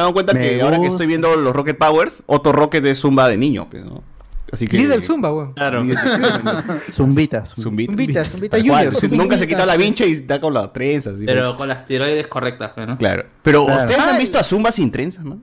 dado 0.00 0.12
cuenta 0.12 0.34
que 0.34 0.60
ahora 0.60 0.80
que 0.80 0.86
estoy 0.86 1.06
viendo 1.06 1.36
los 1.36 1.54
Rocket 1.54 1.78
Powers, 1.78 2.22
otro 2.26 2.52
Rocket 2.52 2.82
de 2.82 2.94
Zumba 2.94 3.28
de 3.28 3.36
niño. 3.36 3.68
Pues, 3.70 3.84
¿no? 3.84 4.02
Así 4.50 4.66
que, 4.66 4.76
Líder 4.78 5.02
Zumba, 5.02 5.32
weón. 5.32 5.52
Claro. 5.54 5.84
Zumbitas. 6.92 7.54
Zumbitas. 7.54 8.30
Zumbitas 8.30 8.60
Junior. 8.60 9.12
Nunca 9.12 9.38
se 9.38 9.46
quita 9.46 9.66
la 9.66 9.76
vincha 9.76 10.06
y 10.06 10.12
está 10.12 10.40
con 10.40 10.54
las 10.54 10.72
trenzas. 10.72 11.14
Pero 11.24 11.56
con 11.56 11.68
las 11.68 11.84
tiroides 11.84 12.26
correctas, 12.26 12.72
¿no? 12.76 12.96
Claro. 12.96 13.26
Pero 13.42 13.64
ustedes 13.64 13.98
han 13.98 14.18
visto 14.18 14.38
a 14.38 14.44
Zumba 14.44 14.72
sin 14.72 14.90
trenzas, 14.90 15.24
¿no? 15.24 15.38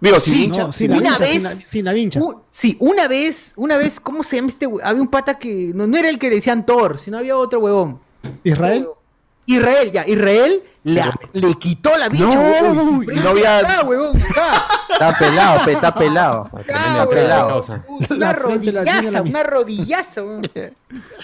Digo, 0.00 0.20
sin 0.20 0.38
hincha. 0.38 0.68
Vincha, 0.78 1.18
vez, 1.18 1.62
sin, 1.64 1.84
la, 1.84 1.92
vincha. 1.92 2.20
Sí, 2.50 2.76
una 2.78 3.08
vez, 3.08 3.52
una 3.56 3.76
vez, 3.76 3.98
¿cómo 3.98 4.22
se 4.22 4.36
llama 4.36 4.48
este 4.48 4.68
Había 4.84 5.02
un 5.02 5.08
pata 5.08 5.38
que 5.38 5.72
no, 5.74 5.88
no, 5.88 5.96
era 5.96 6.08
el 6.08 6.20
que 6.20 6.28
le 6.28 6.36
decían 6.36 6.64
Thor, 6.64 6.98
sino 7.00 7.18
había 7.18 7.36
otro 7.36 7.58
huevón. 7.58 7.98
¿Israel? 8.44 8.86
Israel, 9.48 9.90
ya, 9.90 10.06
Israel 10.06 10.62
le, 10.84 11.02
le 11.32 11.54
quitó 11.54 11.96
la 11.96 12.10
bicha, 12.10 12.26
no, 12.26 13.02
y 13.02 13.16
no 13.16 13.30
había... 13.30 13.60
Está, 13.60 15.18
pelado, 15.18 15.70
está 15.70 15.94
pelado. 15.94 16.50
Está 16.58 17.08
pelado. 17.08 17.64
Una 18.10 18.32
rodillaza, 18.34 19.22
una 19.22 19.42
rodillaza, 19.42 20.22
weón. 20.22 20.42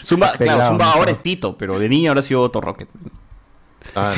Zumba, 0.03 0.33
claro, 0.33 0.69
Zumba 0.69 0.93
ahora 0.93 1.11
es 1.11 1.19
Tito, 1.19 1.59
pero 1.59 1.79
de 1.79 1.87
niño 1.87 2.11
ahora 2.11 2.21
ha 2.21 2.23
sido 2.23 2.41
otro 2.41 2.63
Rocket. 2.63 2.89
Ah. 3.95 4.15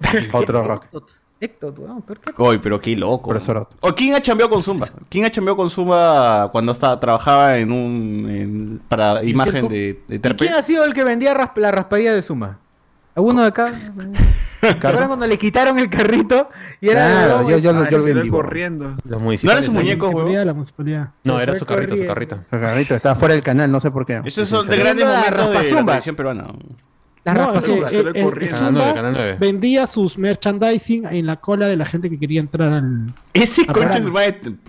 Otro 0.32 0.62
Rocket. 0.62 1.02
Oye, 2.36 2.58
pero 2.58 2.80
qué 2.80 2.94
loco. 2.96 3.30
¿O 3.30 3.88
oh, 3.88 3.94
quién 3.94 4.14
ha 4.14 4.20
chambeado 4.20 4.50
con 4.50 4.62
Zumba? 4.62 4.88
¿Quién 5.08 5.24
ha 5.24 5.30
chambeado 5.30 5.56
con 5.56 5.70
Zumba 5.70 6.50
cuando 6.52 6.72
estaba, 6.72 7.00
trabajaba 7.00 7.56
en 7.56 7.72
un 7.72 8.82
para 8.88 9.24
imagen 9.24 9.68
de, 9.68 10.02
de 10.06 10.18
terpe? 10.18 10.44
¿Y 10.44 10.48
quién 10.48 10.58
ha 10.58 10.62
sido 10.62 10.84
el 10.84 10.92
que 10.92 11.04
vendía 11.04 11.32
la 11.32 11.70
raspadilla 11.70 12.12
de 12.12 12.20
Zumba? 12.20 12.58
Alguno 13.18 13.42
de 13.42 13.48
acá. 13.48 13.66
¿Se 14.60 14.68
acuerdan 14.68 15.08
cuando 15.08 15.26
le 15.26 15.36
quitaron 15.38 15.76
el 15.78 15.90
carrito? 15.90 16.48
Y 16.80 16.88
era 16.88 17.06
Claro, 17.26 17.38
de 17.44 17.50
yo, 17.50 17.58
yo, 17.58 17.72
lo- 17.72 17.88
yo 17.90 17.98
lo 17.98 18.04
vi 18.04 18.10
en 18.12 18.22
vivo. 18.22 18.36
corriendo. 18.36 18.90
Los 19.04 19.04
¿No 19.04 19.18
municipales. 19.18 19.56
eran 19.58 19.64
sus 19.64 19.74
muñecos, 19.74 20.14
huevón? 20.14 20.46
la 20.46 20.54
municipalidad. 20.54 21.08
No, 21.24 21.40
era 21.40 21.54
su 21.56 21.66
carrito, 21.66 21.96
su 21.96 22.06
carrito. 22.06 22.38
El 22.52 22.60
carrito 22.60 22.94
está 22.94 23.14
fuera 23.16 23.34
del 23.34 23.42
canal, 23.42 23.70
no 23.72 23.80
sé 23.80 23.90
por 23.90 24.06
qué. 24.06 24.20
Esos 24.24 24.48
son 24.48 24.68
de 24.68 24.76
grandes 24.76 25.04
la 25.04 25.12
momentos 25.14 25.52
de 25.52 25.74
la 25.74 25.84
televisión 25.84 26.14
peruana. 26.16 26.46
Las 27.34 27.54
No, 27.54 27.62
zurras. 27.62 27.92
eh, 27.92 28.04
eh, 28.14 28.22
corriendo. 28.22 28.56
Zumba 28.58 28.70
Canal 28.70 28.74
9, 28.82 28.94
Canal 28.94 29.12
9. 29.14 29.36
vendía 29.40 29.86
sus 29.86 30.18
merchandising 30.18 31.06
en 31.06 31.26
la 31.26 31.36
cola 31.36 31.66
de 31.66 31.76
la 31.76 31.84
gente 31.86 32.08
que 32.10 32.18
quería 32.18 32.40
entrar 32.40 32.72
al. 32.72 33.14
Ese 33.34 33.64
Ah, 33.68 33.72
para. 33.72 33.96
es. 33.98 34.04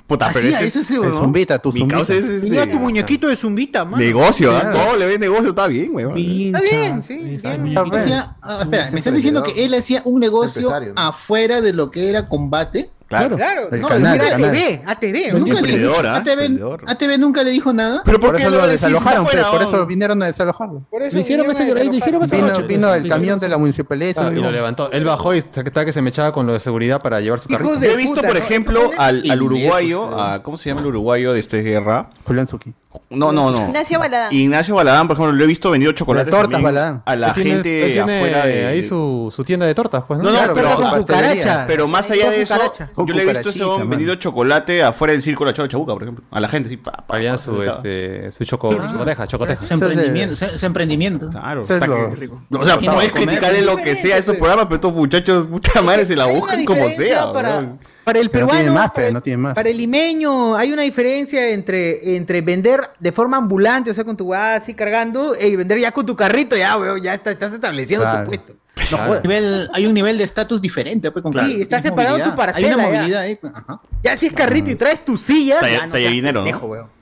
Puta, 0.07 0.29
pero 0.33 0.39
Hacía 0.47 0.57
ese 0.59 0.65
eso 0.67 0.79
es. 0.81 0.87
sí, 0.87 0.93
El 0.95 0.99
huevón. 1.01 1.19
zumbita, 1.21 1.59
tu 1.59 1.71
Mi 1.71 1.79
zumbita. 1.81 2.01
es 2.01 2.09
este. 2.09 2.49
Mira 2.49 2.69
tu 2.69 2.79
muñequito 2.79 3.27
de 3.27 3.35
zumbita, 3.35 3.85
mano. 3.85 3.97
Negocio, 3.97 4.55
¿ah? 4.55 4.61
Claro. 4.61 4.77
Todo 4.79 4.97
le 4.97 5.05
ve 5.05 5.19
negocio, 5.19 5.49
está 5.49 5.67
bien, 5.67 5.89
weón. 5.93 6.17
Está 6.17 6.61
bien, 6.61 7.03
sí, 7.03 7.21
esa 7.35 7.57
bien. 7.57 7.77
Hacía- 7.77 8.35
ah, 8.41 8.59
espera, 8.61 8.85
es 8.87 8.91
me 8.93 8.99
estás 8.99 9.13
diciendo 9.13 9.43
que 9.43 9.65
él 9.65 9.73
hacía 9.73 10.01
un 10.05 10.19
negocio 10.19 10.69
¿no? 10.69 10.93
afuera 10.95 11.61
de 11.61 11.73
lo 11.73 11.91
que 11.91 12.09
era 12.09 12.25
combate. 12.25 12.89
Claro. 13.09 13.35
Claro, 13.37 13.69
El 13.71 13.81
no, 13.81 13.87
canal, 13.87 14.15
era 14.15 14.25
el 14.27 14.31
canal. 14.33 14.49
ATV, 14.55 14.81
ATV. 14.85 15.33
Nunca 15.39 15.61
le 15.61 16.07
¿ah? 16.07 16.15
ATV. 16.17 16.89
ATV 16.89 17.17
nunca 17.17 17.43
le 17.43 17.49
dijo 17.49 17.73
nada. 17.73 18.03
Pero 18.05 18.19
Por 18.19 18.39
eso 18.39 18.49
lo 18.51 18.67
desalojaron, 18.67 19.25
por 19.25 19.61
eso 19.63 19.85
vinieron 19.87 20.21
a 20.21 20.27
desalojarlo. 20.27 20.85
Por 20.91 21.01
eso 21.01 21.15
Le 21.15 21.21
hicieron 21.21 21.47
vinieron 21.47 21.77
ese 21.79 21.95
hicieron 21.97 22.23
esa 22.23 22.35
Vino, 22.35 22.47
noche. 22.49 22.63
vino 22.67 22.93
el 22.93 23.09
camión 23.09 23.39
de 23.39 23.49
la 23.49 23.57
municipalidad 23.57 24.13
Ah, 24.17 24.23
lo 24.29 24.31
y 24.31 24.35
lo 24.43 24.51
levantó. 24.51 24.91
Él 24.91 25.03
bajó 25.05 25.33
y 25.33 25.41
se 25.41 25.47
estaba 25.61 25.85
que 25.85 25.91
se 25.93 26.01
me 26.03 26.09
echaba 26.11 26.31
con 26.31 26.45
lo 26.45 26.53
de 26.53 26.59
seguridad 26.59 27.01
para 27.01 27.19
llevar 27.19 27.39
su 27.39 27.49
carrito. 27.49 27.73
Yo 27.81 27.91
he 27.91 27.97
visto, 27.97 28.21
por 28.21 28.33
¿no? 28.33 28.39
ejemplo, 28.39 28.91
al, 28.97 29.41
uruguayo, 29.41 30.19
a, 30.19 30.43
¿cómo 30.43 30.55
se 30.57 30.69
llama 30.69 30.81
el 30.81 30.87
uruguayo 30.87 31.33
de 31.33 31.39
este 31.39 31.61
guerra? 31.61 32.11
Julián 32.25 32.45
Zucchi. 32.47 32.73
No, 33.09 33.31
no, 33.31 33.51
no. 33.51 33.67
Ignacio 33.67 33.99
Baladán. 33.99 34.33
Ignacio 34.33 34.75
Baladán, 34.75 35.07
por 35.07 35.15
ejemplo, 35.15 35.33
lo 35.35 35.43
he 35.43 35.47
visto 35.47 35.69
vendido 35.71 35.91
chocolates 35.93 36.31
La 36.31 36.37
torta 36.39 36.51
también 36.53 36.73
Baladán. 36.75 37.03
a 37.05 37.15
la 37.15 37.33
tiene- 37.33 37.51
gente 37.63 37.99
afuera 38.01 38.45
de 38.45 38.65
ahí 38.67 38.83
su, 38.83 39.31
su 39.35 39.43
tienda 39.43 39.65
de 39.65 39.73
tortas, 39.75 40.03
pues, 40.07 40.19
¿no? 40.19 40.25
No, 40.25 40.31
no, 40.31 40.37
Claro, 40.37 40.53
pero, 40.55 40.75
con 40.75 40.99
cucaracha. 41.01 41.65
pero 41.67 41.87
más 41.87 42.09
allá 42.11 42.29
de 42.31 42.41
eso, 42.41 42.55
yo 43.05 43.13
le 43.13 43.21
he 43.23 43.25
visto 43.25 43.49
ese 43.49 43.59
cucarachita, 43.59 43.67
hombre 43.67 43.97
vendido 43.97 44.15
chocolate 44.15 44.83
afuera 44.83 45.11
del 45.13 45.21
círculo 45.21 45.49
de 45.51 45.55
Cholo 45.55 45.67
Chabuca, 45.67 45.93
por 45.93 46.03
ejemplo. 46.03 46.25
A 46.31 46.39
la 46.39 46.47
gente, 46.49 46.69
sí, 46.69 46.77
pa, 46.77 46.91
pa, 46.91 47.15
Había 47.15 47.37
su, 47.37 47.57
pa, 47.57 47.65
este, 47.65 48.31
su 48.31 48.45
choco, 48.45 48.73
chocoteja, 48.73 49.27
chocoteja. 49.27 49.65
Su 49.65 49.73
emprendimiento. 49.73 50.45
Emprendimiento. 50.61 51.29
Claro, 51.29 51.61
está 51.63 51.85
lo- 51.87 52.13
que- 52.13 52.29
O 52.51 52.65
sea, 52.65 52.77
puedes 52.77 53.11
que 53.11 53.11
comer. 53.11 53.11
criticar 53.11 53.55
en 53.55 53.65
lo 53.65 53.77
que 53.77 53.95
sea 53.95 54.17
estos 54.17 54.35
programas, 54.37 54.65
pero 54.65 54.75
estos 54.75 54.93
muchachos, 54.93 55.45
puta 55.47 55.81
madre, 55.81 56.05
se 56.05 56.15
la 56.15 56.25
buscan 56.25 56.63
como 56.65 56.89
sea. 56.89 57.31
Para, 57.31 58.19
el 58.21 58.29
Pero 58.31 58.45
no 58.45 58.51
peruano, 58.51 58.59
tiene 58.63 58.71
más, 58.71 58.87
para, 58.89 58.93
pe, 58.95 59.07
el, 59.07 59.13
no 59.13 59.21
tiene 59.21 59.37
más. 59.37 59.53
para 59.53 59.69
el 59.69 59.77
limeño, 59.77 60.55
hay 60.55 60.73
una 60.73 60.81
diferencia 60.81 61.49
entre, 61.51 62.15
entre 62.15 62.41
vender 62.41 62.89
de 62.99 63.11
forma 63.11 63.37
ambulante, 63.37 63.91
o 63.91 63.93
sea, 63.93 64.03
con 64.03 64.17
tu 64.17 64.25
weá 64.25 64.55
así 64.55 64.73
cargando, 64.73 65.35
y 65.39 65.55
vender 65.55 65.77
ya 65.77 65.91
con 65.91 66.07
tu 66.07 66.15
carrito, 66.15 66.57
ya, 66.57 66.75
weón, 66.77 66.99
ya 67.03 67.13
está, 67.13 67.29
estás 67.29 67.53
estableciendo 67.53 68.05
Claro. 68.05 68.23
tu 68.23 68.29
puesto. 68.31 68.53
No 68.91 68.97
jodas. 68.97 69.23
Nivel- 69.23 69.69
hay 69.73 69.85
un 69.85 69.93
nivel 69.93 70.17
de 70.17 70.23
estatus 70.23 70.61
diferente. 70.61 71.11
Pues, 71.11 71.23
con 71.23 71.33
Sí, 71.33 71.61
está 71.61 71.77
es 71.77 71.83
separado 71.83 72.17
movilidad. 72.17 72.31
tu 72.31 72.37
parcela, 72.37 72.67
Hay 72.67 72.73
una 72.73 72.83
ya. 72.83 72.89
movilidad 72.97 73.21
ahí. 73.21 73.35
pues, 73.35 73.53
ajá. 73.55 73.81
Ya 74.03 74.17
si 74.17 74.27
es 74.27 74.33
carrito 74.33 74.69
y 74.71 74.75
traes 74.75 75.03
tu 75.03 75.17
silla, 75.17 75.59
Talla- 75.59 75.89
ya 75.99 76.21
no 76.31 76.33
pendejo, 76.43 76.65
weón. 76.67 76.99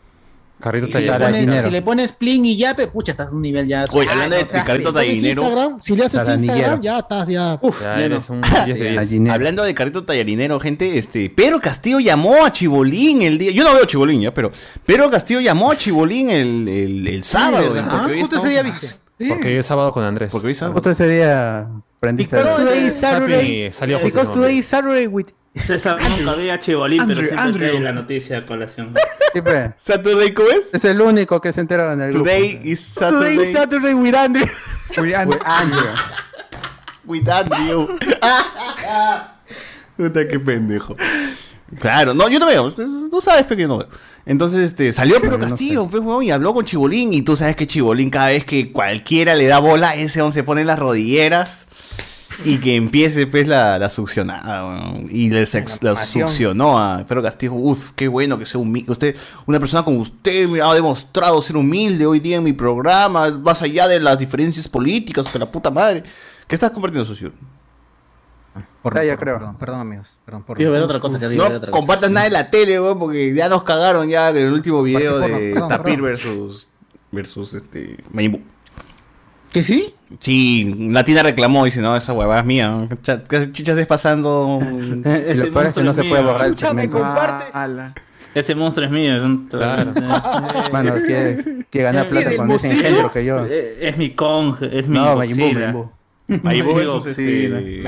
Carrito 0.60 0.88
si, 0.88 0.94
le 0.94 1.00
tallarino. 1.06 1.28
pones, 1.28 1.42
dinero. 1.46 1.68
si 1.68 1.72
le 1.72 1.82
pones 1.84 2.12
pling 2.14 2.44
y 2.46 2.58
yape, 2.58 2.88
pucha, 2.88 3.12
estás 3.12 3.30
a 3.30 3.36
un 3.36 3.44
nivel 3.44 3.68
ya. 3.68 3.86
Oye, 3.92 4.10
hablando 4.10 4.38
de 4.38 4.42
no, 4.42 4.48
seas 4.48 4.64
carrito 4.66 4.92
pendejo. 4.92 5.04
Si 5.04 5.20
haces 5.20 5.22
tallinero. 5.22 5.42
Instagram, 5.44 5.80
si 5.82 5.96
le 5.96 6.06
haces. 6.06 6.28
Instagram, 6.42 6.82
ya 6.82 6.98
estás, 6.98 7.28
ya. 7.28 7.60
Uf, 7.62 7.80
Ya 7.80 7.98
ya 8.00 8.06
eres 8.06 8.30
un 8.32 8.42
10 8.42 8.66
de 8.66 8.74
10. 8.74 8.96
Gallinero. 8.96 9.34
Hablando 9.36 9.64
de 9.64 9.74
carrito 9.76 10.04
tallarinero, 10.04 10.60
gente, 10.60 10.98
este, 10.98 11.30
Pedro 11.30 11.62
Castillo 11.62 12.00
llamó 12.00 12.44
a 12.44 12.52
Chibolín 12.52 13.22
el 13.22 13.38
día. 13.38 13.52
Yo 13.52 13.64
no 13.64 13.72
veo 13.76 13.86
Chibolín 13.86 14.20
ya, 14.20 14.34
pero 14.34 14.52
Pedro 14.84 15.12
Castillo 15.12 15.42
llamó 15.42 15.70
a 15.72 15.78
Chibolín 15.78 16.32
el, 16.32 16.68
el, 16.68 17.08
el 17.08 17.24
sábado. 17.24 17.74
¿verdad? 17.74 17.88
porque 17.92 18.06
Ah, 18.06 18.16
hoy 18.16 18.20
justo 18.22 18.38
ese 18.38 18.50
día 18.50 18.64
viste. 18.64 18.88
Porque 19.18 19.48
hoy 19.48 19.56
es 19.56 19.66
sábado 19.66 19.92
con 19.92 20.04
Andrés. 20.04 20.32
Porque 20.32 20.48
hoy 20.48 20.52
es 20.52 20.58
sábado. 20.60 20.74
Justo 20.74 20.92
ese 20.92 21.08
día 21.08 21.68
prendiste 22.00 22.38
Because 22.38 22.64
today 22.64 22.86
is 22.86 22.94
Saturday. 22.94 23.74
Salió 23.74 24.00
justo 24.00 24.20
Because 24.20 24.34
today 24.34 24.58
is 24.60 24.66
Saturday 24.66 25.08
with 25.08 25.28
César 25.56 25.98
nunca 26.20 26.32
había 26.32 26.60
Chibolín, 26.60 27.00
pero 27.08 27.20
Andrew, 27.20 27.26
siempre 27.26 27.40
Andrew. 27.42 27.70
trae 27.70 27.80
la 27.82 27.92
noticia 27.92 28.38
a 28.40 28.46
colación. 28.46 28.94
Sí. 29.34 29.42
¿Saturday 29.78 30.34
cómo 30.34 30.50
es? 30.50 30.74
Es 30.74 30.86
el 30.86 31.02
único 31.02 31.42
que 31.42 31.52
se 31.52 31.62
enteraba 31.62 31.94
en 31.94 32.02
el 32.02 32.10
grupo. 32.12 32.26
Today 32.26 32.60
is 32.64 32.94
Today 32.94 33.10
Saturday 33.12 33.42
is 33.42 33.54
Saturday 33.54 33.94
with 33.94 34.16
Andrew. 34.16 34.46
Oye, 34.98 35.16
Andrew. 35.16 35.40
with 37.06 37.28
Andrew. 37.28 37.88
Puta, 39.98 40.28
qué 40.28 40.40
pendejo. 40.40 40.96
Claro, 41.80 42.14
no, 42.14 42.30
yo 42.30 42.40
no 42.40 42.48
veo. 42.48 42.72
Tú 42.72 43.20
sabes, 43.22 43.46
pero 43.48 43.60
yo 43.62 43.68
no 43.68 43.78
veo. 43.80 43.88
Entonces, 44.26 44.60
este, 44.60 44.92
salió 44.94 45.16
Pedro 45.22 45.32
yo 45.34 45.38
no 45.38 45.44
Castillo, 45.46 45.88
pues, 45.88 46.04
y 46.26 46.32
habló 46.32 46.54
con 46.54 46.66
Chibolín. 46.66 47.14
Y 47.14 47.22
tú 47.22 47.36
sabes 47.36 47.56
que 47.56 47.66
Chibolín, 47.68 48.10
cada 48.10 48.28
vez 48.30 48.44
que 48.46 48.72
cualquiera 48.72 49.36
le 49.36 49.48
da 49.48 49.60
bola, 49.60 49.96
ese 49.96 50.22
hombre 50.22 50.34
se 50.34 50.44
pone 50.44 50.62
en 50.62 50.68
las 50.68 50.80
rodilleras. 50.80 51.66
Y 52.46 52.58
que 52.58 52.76
empiece, 52.76 53.26
pues, 53.26 53.48
la, 53.48 53.80
la 53.80 53.90
succionada. 53.90 54.94
Y 55.10 55.30
les 55.30 55.56
ex- 55.56 55.82
la 55.82 55.96
pasión. 55.96 56.28
succionó 56.28 56.78
a 56.78 57.04
Pedro 57.06 57.24
Castillo. 57.24 57.54
Uf, 57.54 57.92
qué 57.96 58.08
bueno 58.08 58.38
que 58.38 58.46
sea 58.46 58.60
humilde. 58.60 58.92
Usted, 58.92 59.16
una 59.46 59.60
persona 59.60 59.84
como 59.84 60.00
usted 60.00 60.48
me 60.48 60.62
ha 60.62 60.74
demostrado 60.74 61.42
ser 61.42 61.58
humilde 61.58 62.06
hoy 62.06 62.20
día 62.20 62.36
en 62.38 62.44
mi 62.44 62.54
programa, 62.54 63.32
más 63.32 63.62
allá 63.62 63.88
de 63.88 64.00
las 64.00 64.20
diferencias 64.20 64.68
políticas, 64.68 65.28
que 65.28 65.40
la 65.40 65.50
puta 65.52 65.72
madre. 65.72 66.04
¿Qué 66.48 66.56
estás 66.56 66.72
compartiendo, 66.72 67.06
socio? 67.06 67.32
Ah, 68.84 69.04
ya 69.04 69.18
creo. 69.18 69.38
Perdón, 69.38 69.56
perdón, 69.58 69.80
amigos. 69.82 70.14
Perdón, 70.26 70.44
por 70.44 70.62
a 70.62 70.70
ver 70.70 70.82
otra 70.82 71.00
cosa 71.00 71.20
que. 71.20 71.28
No 71.28 71.62
compartas 71.72 72.10
nada 72.12 72.26
de 72.26 72.32
la 72.32 72.50
tele, 72.50 72.80
weón, 72.80 72.98
porque 73.00 73.34
ya 73.34 73.50
nos 73.50 73.64
cagaron 73.64 74.08
ya 74.08 74.30
en 74.30 74.38
el 74.38 74.54
último 74.54 74.82
video 74.84 75.20
de 75.20 75.52
perdón, 75.54 75.70
Tapir 75.70 75.94
perdón. 75.96 76.04
versus 76.06 76.70
versus 77.12 77.54
este 77.54 77.98
Majin 78.12 78.32
Buu. 78.34 78.42
¿Que 79.52 79.64
sí? 79.64 79.94
Sí, 80.20 80.90
la 80.92 81.04
tienda 81.06 81.24
reclamó 81.24 81.66
y 81.66 81.70
dice, 81.70 81.82
no, 81.82 81.96
esa 81.96 82.14
huevada 82.14 82.42
es 82.42 82.46
mía. 82.46 82.88
¿Qué 83.30 83.52
chichas 83.52 83.76
estés 83.76 83.88
pasando? 83.88 84.60
Y 84.62 84.74
lo 85.36 85.52
peor 85.54 85.66
es 85.68 85.74
que 85.74 85.84
no 85.84 85.94
se 85.94 86.04
puede 86.04 86.22
borrar 86.24 86.48
el 86.48 86.56
segmento. 86.56 87.02
Ese 88.36 88.54
monstruo 88.56 88.86
es 88.86 88.92
mío. 88.92 89.16
es 89.16 89.22
un- 89.22 89.48
Claro. 89.48 89.94
Mano, 90.72 90.94
que, 90.96 91.66
que 91.72 91.82
ganar 91.82 92.10
plata 92.12 92.36
con 92.38 92.52
ese 92.52 92.72
engendro 92.72 93.12
que 93.12 93.26
yo. 93.26 93.46
Eh, 93.46 93.78
Es 93.90 93.98
mi 93.98 94.12
Kong, 94.14 94.56
es 94.62 94.88
mi 94.88 94.96
No, 94.96 95.16
Majin 95.16 95.74
Buu, 95.74 95.90
Buu 96.64 96.76
versus 96.76 97.06
Godzilla. 97.06 97.60
este... 97.60 97.82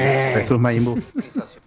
Versus. 1.15 1.59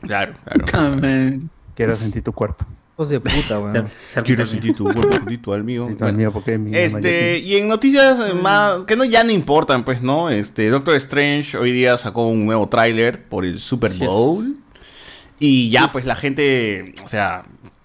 Claro, 0.00 0.34
claro. 0.64 1.40
Quiero 1.74 1.96
sentir 1.96 2.22
tu 2.22 2.32
cuerpo. 2.32 2.64
Hijos 2.94 3.10
de 3.10 3.20
puta, 3.20 3.60
weón. 3.60 3.86
Quiero 4.24 4.46
sentir 4.46 4.74
tu 4.74 4.84
cuerpo 4.84 5.18
juntito 5.18 5.52
al 5.52 5.64
mío. 5.64 5.86
Y 5.90 5.94
tú 5.94 6.04
al 6.06 6.14
mío, 6.14 6.32
porque 6.32 6.54
es 6.54 6.58
mi 6.58 6.74
Este, 6.74 7.38
y 7.38 7.56
en 7.56 7.68
noticias 7.68 8.18
eh, 8.20 8.32
más 8.32 8.86
que 8.86 8.96
no 8.96 9.04
ya 9.04 9.22
no 9.22 9.32
importan, 9.32 9.84
pues, 9.84 10.00
¿no? 10.00 10.30
Este, 10.30 10.70
Doctor 10.70 10.94
Strange 10.96 11.58
hoy 11.58 11.72
día 11.72 11.98
sacó 11.98 12.26
un 12.26 12.46
nuevo 12.46 12.68
tráiler 12.70 13.28
por 13.28 13.44
el 13.44 13.58
Super. 13.58 13.90
Bowl. 13.98 14.56
Y 15.38 15.68
ya, 15.68 15.92
pues, 15.92 16.06
la 16.06 16.16
gente, 16.16 16.94
o 17.04 17.08
sea, 17.08 17.44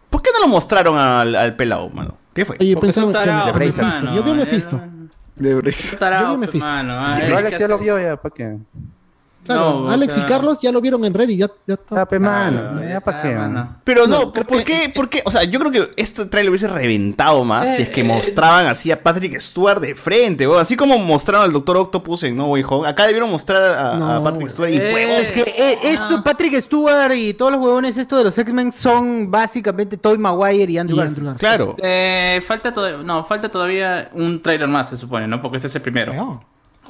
¿por 0.09 0.21
qué 0.21 0.29
no 0.33 0.45
lo 0.45 0.47
mostraron 0.47 0.97
al, 0.97 1.35
al 1.35 1.57
pelado, 1.57 1.89
mano? 1.89 2.17
¿Qué 2.33 2.45
fue? 2.45 2.55
Oye, 2.61 2.77
pensaba 2.77 3.11
que 3.11 3.73
Yo 4.15 4.23
vi 4.23 4.31
a 4.31 4.33
Mephisto. 4.33 4.81
De 5.41 5.55
Brex. 5.55 5.97
Yo 5.99 6.31
vi 6.31 6.37
Mephisto. 6.37 6.67
mano, 6.67 6.93
ah, 6.99 7.19
ya 7.19 7.67
lo 7.67 7.79
vio 7.79 7.99
ya, 7.99 8.15
¿para 8.15 8.33
qué? 8.33 8.57
Claro, 9.45 9.61
No, 9.61 9.77
o 9.85 9.89
Alex 9.89 10.13
sea- 10.13 10.23
y 10.23 10.25
Carlos 10.27 10.61
ya 10.61 10.71
lo 10.71 10.79
vieron 10.81 11.03
en 11.03 11.13
Reddit, 11.13 11.39
ya, 11.39 11.47
ya 11.67 11.73
está. 11.73 12.01
Ah, 12.01 12.05
pe, 12.07 12.19
mano. 12.19 12.79
Ya, 12.87 13.01
¿para 13.01 13.19
ah, 13.19 13.21
qué? 13.23 13.35
mano. 13.35 13.75
Pero 13.83 14.05
no, 14.05 14.31
¿por, 14.31 14.45
por 14.45 14.63
qué? 14.63 14.91
¿por 14.95 15.09
qué? 15.09 15.21
O 15.25 15.31
sea, 15.31 15.43
yo 15.43 15.59
creo 15.59 15.71
que 15.71 15.89
este 15.97 16.25
trailer 16.27 16.51
hubiese 16.51 16.67
reventado 16.67 17.43
más 17.43 17.75
si 17.75 17.81
es 17.83 17.89
que 17.89 18.03
mostraban 18.03 18.67
así 18.67 18.91
a 18.91 19.01
Patrick 19.01 19.39
Stewart 19.39 19.79
de 19.81 19.95
frente, 19.95 20.47
weón. 20.47 20.61
Así 20.61 20.75
como 20.75 20.97
mostraron 20.99 21.43
al 21.45 21.51
Doctor 21.53 21.77
Octopus 21.77 22.23
en 22.23 22.35
No 22.37 22.45
Way 22.47 22.63
Home. 22.67 22.87
Acá 22.87 23.07
debieron 23.07 23.31
mostrar 23.31 23.63
a, 23.63 23.93
a 23.93 23.97
No, 24.19 24.23
Patrick. 24.23 24.49
Stewart 24.49 24.69
y 24.71 24.77
Eh, 24.77 24.93
huevos. 24.93 25.17
Es 25.21 25.31
que 25.31 25.41
eh, 25.41 25.77
esto, 25.83 26.23
Patrick 26.23 26.59
Stewart 26.61 27.13
y 27.15 27.33
todos 27.33 27.51
los 27.51 27.61
huevones 27.61 27.97
esto 27.97 28.17
de 28.17 28.23
los 28.25 28.37
X-Men 28.37 28.71
son 28.71 29.31
básicamente 29.31 29.97
Tobey 29.97 30.17
Maguire 30.19 30.71
y 30.71 30.77
Andrew 30.77 30.97
Y. 30.99 31.01
Andrew 31.01 31.25
Garfield. 31.25 31.39
Claro. 31.39 31.75
Eh, 31.79 32.41
falta 32.45 32.71
todavía, 32.71 33.03
no, 33.03 33.25
falta 33.25 33.49
todavía 33.49 34.09
un 34.13 34.41
trailer 34.41 34.67
más, 34.67 34.89
se 34.89 34.97
supone, 34.97 35.27
¿no? 35.27 35.41
Porque 35.41 35.57
este 35.57 35.67
es 35.67 35.75
el 35.75 35.81
primero. 35.81 36.41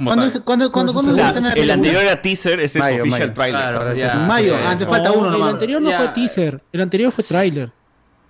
¿Cuándo, 0.03 0.25
es- 0.25 0.39
cuándo, 0.41 0.71
cuándo, 0.71 0.93
cuándo 0.93 1.11
O 1.11 1.13
se 1.13 1.17
sea, 1.17 1.25
va 1.25 1.29
a 1.29 1.33
tener 1.33 1.57
el 1.57 1.67
la 1.67 1.73
anterior 1.75 2.01
era 2.03 2.21
teaser, 2.21 2.59
este 2.61 2.79
es 2.79 2.83
Mayo, 2.83 3.01
official 3.03 3.19
mayo. 3.21 3.33
trailer. 3.33 3.61
Claro, 3.61 3.93
ya. 3.95 4.15
Mayo, 4.15 4.57
Sí. 4.57 4.63
antes 4.65 4.87
falta 4.87 5.09
No, 5.09 5.15
uno 5.15 5.25
El 5.27 5.31
nomás. 5.33 5.53
anterior 5.53 5.81
no 5.81 5.89
Ya. 5.89 5.97
fue 5.97 6.07
teaser, 6.09 6.61
el 6.71 6.81
anterior 6.81 7.11
fue 7.11 7.23
tráiler. 7.23 7.71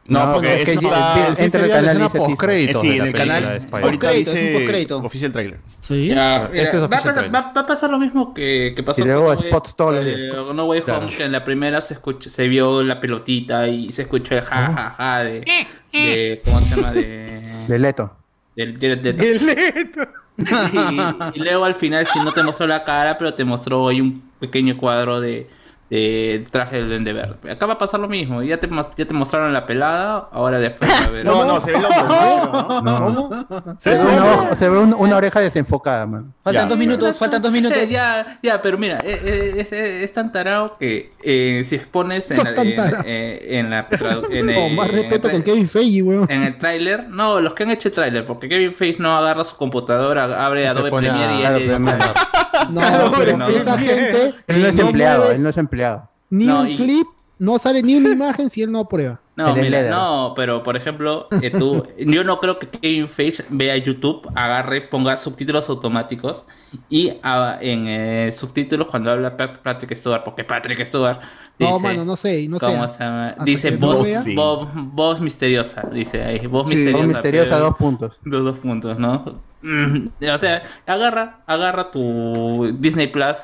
No, 0.03 0.25
No, 0.25 0.33
porque 0.33 0.63
es 0.63 0.65
que 0.65 0.71
Entra 0.73 1.63
el 1.63 1.69
canal 1.71 1.97
dice. 1.99 2.17
Eh, 2.17 2.19
postcréditos 2.19 2.81
sí, 2.81 2.89
de 2.89 2.95
en 2.97 3.05
el 3.05 3.13
canal 3.13 3.43
de 3.43 3.57
Spider-Man. 3.57 3.83
ahorita 3.83 4.07
Postcréditos, 4.07 4.33
es 4.33 4.39
un 4.39 4.45
dice 4.47 4.57
postcrédito. 4.59 4.97
oficial 4.97 5.31
trailer. 5.31 5.59
Sí. 5.79 6.07
Ya, 6.07 6.45
Este 6.45 6.57
es 6.61 6.67
va, 6.81 6.85
official 6.85 6.89
pasar, 6.89 7.13
trailer. 7.13 7.35
va- 7.35 7.51
va 7.53 7.61
a 7.61 7.65
pasar 7.67 7.89
lo 7.91 7.97
mismo 7.99 8.33
que, 8.33 8.73
que 8.75 8.83
pasó 8.83 8.99
Y 8.99 9.03
luego 9.05 9.19
con 9.27 9.35
No 9.35 9.91
los 9.91 10.05
días. 10.05 10.17
eh, 10.17 10.53
No 10.55 10.65
Way 10.65 10.83
Home, 10.89 11.05
que 11.15 11.23
en 11.23 11.31
la 11.31 11.45
primera 11.45 11.81
se 11.81 11.93
escucha, 11.93 12.29
se 12.31 12.47
vio 12.47 12.83
la 12.83 12.99
pelotita 12.99 13.67
y 13.67 13.91
se 13.91 14.01
escuchó 14.01 14.33
el 14.35 14.41
ja 14.41 14.73
ja 14.73 14.95
ja 14.97 15.19
de, 15.23 15.67
de 15.93 16.41
¿cómo 16.43 16.59
se 16.61 16.75
llama? 16.75 16.91
de 16.91 17.41
De 17.67 17.79
Leto. 17.79 18.17
Del 18.55 18.77
de, 18.79 18.95
de- 18.97 20.09
y, 20.71 21.19
y 21.33 21.39
luego 21.39 21.65
al 21.65 21.75
final 21.75 22.07
si 22.07 22.19
no 22.19 22.31
te 22.33 22.43
mostró 22.43 22.67
la 22.67 22.83
cara, 22.83 23.17
pero 23.17 23.33
te 23.33 23.43
mostró 23.45 23.87
ahí 23.87 24.01
un 24.01 24.31
pequeño 24.39 24.77
cuadro 24.77 25.19
de 25.21 25.49
de 25.91 26.47
traje 26.49 26.77
del 26.77 26.87
Duende 26.87 27.11
Verde. 27.11 27.51
Acá 27.51 27.65
va 27.65 27.73
a 27.73 27.77
pasar 27.77 27.99
lo 27.99 28.07
mismo. 28.07 28.41
Ya 28.41 28.57
te, 28.61 28.69
ya 28.95 29.05
te 29.05 29.13
mostraron 29.13 29.51
la 29.51 29.65
pelada, 29.67 30.29
ahora 30.31 30.57
después 30.57 30.89
a 30.89 31.09
ver. 31.09 31.25
No, 31.31 31.43
no, 31.45 31.59
se 31.59 31.71
ve 31.71 31.77
el 31.79 31.85
hombro, 31.85 32.81
No. 32.81 33.75
Se 33.77 33.89
ve 33.89 33.99
una, 33.99 34.55
se 34.55 34.69
ve 34.69 34.77
un- 34.79 34.93
una 34.93 35.17
oreja 35.17 35.41
desenfocada, 35.41 36.07
man. 36.07 36.33
Faltan 36.43 36.69
dos 36.69 36.77
minutos, 36.77 37.17
faltan 37.19 37.41
dos 37.41 37.51
minutos. 37.51 37.77
Ya, 37.89 38.39
ya, 38.41 38.61
pero 38.61 38.77
mira, 38.77 38.99
eh, 39.03 39.19
eh, 39.23 39.51
es, 39.57 39.71
es- 39.73 40.03
es 40.03 40.13
tan 40.13 40.31
tarado 40.31 40.77
que 40.77 41.09
eh, 41.23 41.63
si 41.65 41.75
expones 41.75 42.31
en, 42.31 42.37
la- 42.43 42.61
en- 42.61 42.93
eh, 43.05 43.47
en 43.59 43.69
la 43.69 43.85
en, 44.29 44.45
No, 44.45 44.51
eh, 44.53 44.73
más 44.75 44.87
en 44.89 44.95
respeto 44.95 45.27
el 45.27 45.33
con 45.33 45.41
tra- 45.41 45.45
Kevin 45.45 45.67
Feige, 45.67 46.01
weón. 46.03 46.25
en 46.31 46.43
el 46.43 46.57
tráiler, 46.57 47.09
no, 47.09 47.41
los 47.41 47.53
que 47.53 47.63
han 47.63 47.71
hecho 47.71 47.89
el 47.89 47.93
tráiler, 47.93 48.25
porque 48.25 48.47
Kevin 48.47 48.71
Face 48.73 48.95
no 48.99 49.13
agarra 49.17 49.43
su 49.43 49.57
computadora, 49.57 50.45
abre 50.45 50.67
Adobe 50.69 50.89
Premiere 50.89 51.35
y. 51.35 51.41
No, 52.69 53.11
pero 53.17 53.37
no. 53.37 53.47
esa 53.49 53.77
gente 53.77 54.33
Él 54.47 54.61
no 54.61 54.67
es 54.67 54.77
no 54.77 54.87
empleado, 54.87 55.19
mueve 55.23 55.35
él 55.35 55.43
no 55.43 55.49
es 55.49 55.57
empleado. 55.57 56.09
ni 56.29 56.45
No, 56.45 56.61
un 56.61 56.69
y- 56.71 56.75
clip, 56.77 57.07
no 57.39 57.57
sale 57.57 57.81
ni 57.81 57.95
una 57.95 58.09
imagen 58.09 58.49
si 58.49 58.61
él 58.61 58.71
no 58.71 58.79
aprueba. 58.79 59.19
No, 59.35 59.55
mira, 59.55 59.89
no, 59.89 60.33
pero 60.35 60.61
por 60.61 60.75
ejemplo, 60.77 61.25
eh, 61.41 61.49
tú, 61.49 61.83
yo 61.97 62.23
no 62.23 62.39
creo 62.39 62.59
que 62.59 62.67
Kevin 62.67 63.07
Feige 63.07 63.43
vea 63.49 63.75
YouTube, 63.77 64.29
agarre, 64.35 64.81
ponga 64.81 65.17
subtítulos 65.17 65.67
automáticos 65.69 66.43
y 66.89 67.13
ah, 67.23 67.57
en 67.59 67.87
eh, 67.87 68.31
subtítulos 68.31 68.87
cuando 68.87 69.09
habla 69.09 69.35
Pat- 69.35 69.57
Patrick 69.59 69.95
Stewart, 69.95 70.23
porque 70.23 70.43
Patrick 70.43 70.85
Stewart 70.85 71.19
dice, 71.57 71.71
No, 71.71 71.79
mano, 71.79 72.05
no 72.05 72.15
sé, 72.15 72.47
no 72.47 72.59
sé. 72.59 72.65
¿cómo 72.67 72.87
se 72.87 72.99
llama? 73.03 73.35
Dice 73.43 73.71
no 73.71 73.87
voz. 73.87 74.07
Sí. 74.07 74.35
voz, 74.35 74.67
voz 74.75 75.19
misteriosa, 75.21 75.81
dice 75.91 76.21
ahí, 76.21 76.45
voz 76.45 76.69
Sí, 76.69 76.75
misteriosa. 76.75 77.05
voz 77.05 77.13
misteriosa, 77.15 77.49
pero- 77.55 77.65
dos 77.65 77.75
puntos. 77.77 78.11
Dos, 78.23 78.43
dos 78.43 78.57
puntos, 78.59 78.99
¿no? 78.99 79.41
Mm, 79.61 80.07
O 80.33 80.37
sea, 80.37 80.61
agarra, 80.87 81.39
agarra 81.45 81.91
tu 81.91 82.75
Disney 82.79 83.07
Plus, 83.07 83.37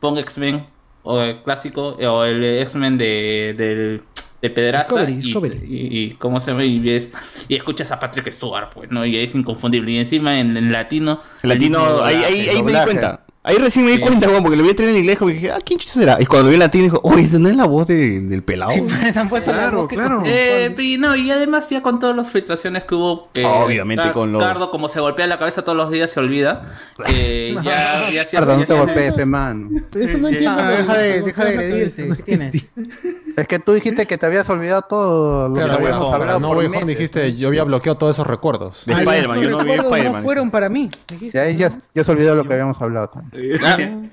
ponga 0.00 0.20
X-Men 0.20 0.66
o 1.02 1.20
el 1.20 1.42
clásico 1.42 1.88
o 2.00 2.24
el 2.24 2.42
X-Men 2.62 2.96
de, 2.98 3.54
del, 3.56 4.02
del 4.40 4.52
pederasta 4.52 5.04
Discovery, 5.06 5.12
y, 5.12 5.16
Discovery. 5.16 5.56
y- 5.68 5.98
y 6.04 6.10
cómo 6.12 6.40
se 6.40 6.52
ve 6.52 6.66
y 6.66 6.78
ves 6.80 7.12
y 7.48 7.54
escuchas 7.54 7.90
a 7.92 8.00
Patrick 8.00 8.30
Stewart, 8.32 8.70
pues, 8.74 8.90
¿no? 8.90 9.04
Y 9.04 9.16
es 9.16 9.34
inconfundible. 9.34 9.90
Y 9.92 9.98
encima 9.98 10.40
en, 10.40 10.56
en 10.56 10.72
latino. 10.72 11.20
El 11.42 11.50
latino, 11.50 12.02
ahí, 12.02 12.16
ahí, 12.16 12.48
ahí 12.48 12.62
me 12.62 12.72
di 12.72 12.78
cuenta. 12.84 13.25
Ahí 13.48 13.58
recién 13.58 13.84
me 13.84 13.92
di 13.92 13.98
Sí. 13.98 14.02
cuenta, 14.02 14.28
weón, 14.28 14.42
porque 14.42 14.56
lo 14.56 14.64
vi 14.64 14.70
a 14.70 14.74
traer 14.74 14.90
en 14.90 14.96
inglés, 14.98 15.18
que 15.18 15.24
dije, 15.26 15.52
ah, 15.52 15.58
¿quién 15.64 15.78
será? 15.78 16.16
Y 16.20 16.26
cuando 16.26 16.48
vi 16.48 16.54
el 16.54 16.58
latino, 16.60 16.82
dijo, 16.84 17.00
oye, 17.04 17.22
¿eso 17.22 17.38
no 17.38 17.48
es 17.48 17.54
la 17.56 17.64
voz 17.64 17.86
de- 17.86 18.18
del 18.20 18.42
pelado? 18.42 18.72
Sí, 18.72 18.82
se 19.12 19.20
han 19.20 19.28
puesto 19.28 19.52
la 19.52 19.58
Claro, 19.58 19.78
voz 19.82 19.88
que- 19.88 19.94
claro. 19.94 20.22
Eh, 20.26 20.74
y 20.78 20.98
no, 20.98 21.14
y 21.14 21.30
además 21.30 21.68
ya 21.70 21.80
con 21.80 22.00
todas 22.00 22.16
las 22.16 22.28
filtraciones 22.28 22.82
que 22.84 22.94
hubo, 22.96 23.28
que 23.32 23.44
Obviamente 23.44 24.10
con 24.12 24.32
los- 24.32 24.42
Cardo 24.42 24.68
como 24.70 24.88
se 24.88 24.98
golpea 24.98 25.28
la 25.28 25.38
cabeza 25.38 25.62
todos 25.62 25.76
los 25.78 25.90
días 25.92 26.10
se 26.10 26.18
olvida. 26.18 26.74
eh, 27.06 27.54
ya, 27.62 28.10
ya, 28.12 28.24
ya- 28.28 28.40
Perdón, 28.40 28.56
no 28.56 28.60
ya- 28.62 28.66
te 28.66 28.74
golpees, 28.74 29.12
pe, 29.12 29.24
man. 29.26 29.86
Eso 29.94 30.18
no 30.18 30.26
entiendo. 30.28 30.50
Ah, 30.60 30.64
lo 30.70 30.76
deja 30.76 30.96
de, 30.98 31.20
lo 31.20 31.26
deja 31.26 31.44
de 31.44 31.54
la 31.54 31.60
agredirse. 31.60 32.02
cabeza. 32.02 32.16
¿Qué 32.16 32.22
tienes? 32.24 32.52
Es 33.36 33.46
que 33.46 33.58
tú 33.58 33.74
dijiste 33.74 34.06
que 34.06 34.16
te 34.16 34.24
habías 34.24 34.48
olvidado 34.48 34.80
todo 34.80 35.50
lo 35.50 35.54
Claro, 35.56 35.76
que 35.76 35.84
habíamos 35.84 36.10
hablado 36.10 36.40
no, 36.40 36.48
por 36.48 36.56
huevón, 36.56 36.70
meses. 36.72 36.88
dijiste, 36.88 37.36
yo 37.36 37.48
había 37.48 37.64
bloqueado 37.64 37.98
todos 37.98 38.16
esos 38.16 38.26
recuerdos. 38.26 38.82
De 38.86 38.94
Spider-Man, 38.94 39.42
yo 39.42 39.50
no 39.50 39.58
vi 39.62 39.72
Spider-Man. 39.72 40.12
no 40.14 40.22
fueron 40.22 40.50
para 40.50 40.70
mí. 40.70 40.88
Ya, 41.34 41.46
ya, 41.50 41.70
ya 41.94 42.02
se 42.04 42.10
olvidó 42.12 42.34
lo 42.34 42.44
que 42.44 42.54
habíamos 42.54 42.80
hablado. 42.80 43.08
también. 43.08 43.35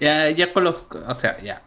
Ya, 0.00 0.30
ya 0.30 0.52
con 0.52 0.64
los. 0.64 0.76
O 1.08 1.14
sea, 1.14 1.38
ya. 1.42 1.60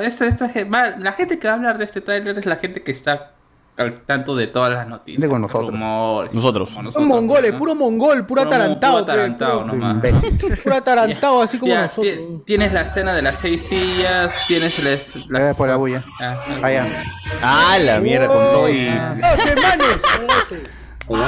Esta- 0.00 0.26
esta 0.26 0.50
la 0.98 1.12
gente 1.12 1.38
que 1.38 1.46
va 1.48 1.54
a 1.54 1.56
hablar 1.56 1.76
de 1.78 1.84
este 1.84 2.00
tráiler 2.00 2.38
es 2.38 2.46
la 2.46 2.56
gente 2.56 2.82
que 2.82 2.92
está 2.92 3.32
al 3.76 4.02
tanto 4.02 4.34
de 4.36 4.46
todas 4.46 4.72
las 4.72 4.86
noticias. 4.86 5.20
De 5.20 5.28
con 5.28 5.42
nosotros. 5.42 5.70
rumores, 5.72 6.32
Nosotros. 6.34 6.70
como 6.70 6.90
Son 6.92 7.06
mongoles, 7.06 7.52
¿no? 7.52 7.58
puro 7.58 7.74
mongol, 7.74 8.24
puro 8.24 8.42
atarantado. 8.42 9.00
puro 9.00 9.12
atarantado 9.12 9.64
nomás. 9.64 9.96
Puro- 10.64 10.76
atarantado, 10.76 11.42
así 11.42 11.58
como 11.58 11.72
Ya, 11.72 11.82
nosotros. 11.82 12.14
ti- 12.14 12.42
tienes 12.46 12.72
la 12.72 12.82
escena 12.82 13.12
de 13.14 13.20
las 13.22 13.38
seis 13.38 13.62
sillas, 13.66 14.44
tienes 14.46 14.78
el 14.78 14.86
es- 14.86 15.16
la- 15.16 15.38
Gracias 15.40 15.56
por 15.56 15.68
la 15.68 15.76
bulla. 15.76 16.04
Ah, 16.22 16.44
Ah. 16.62 17.02
Ah, 17.42 17.78
la 17.80 18.00
mierda, 18.00 18.28
con 18.28 18.36
todo 18.36 18.68
y... 18.70 18.88
¡No, 18.88 19.26
Con 21.06 21.18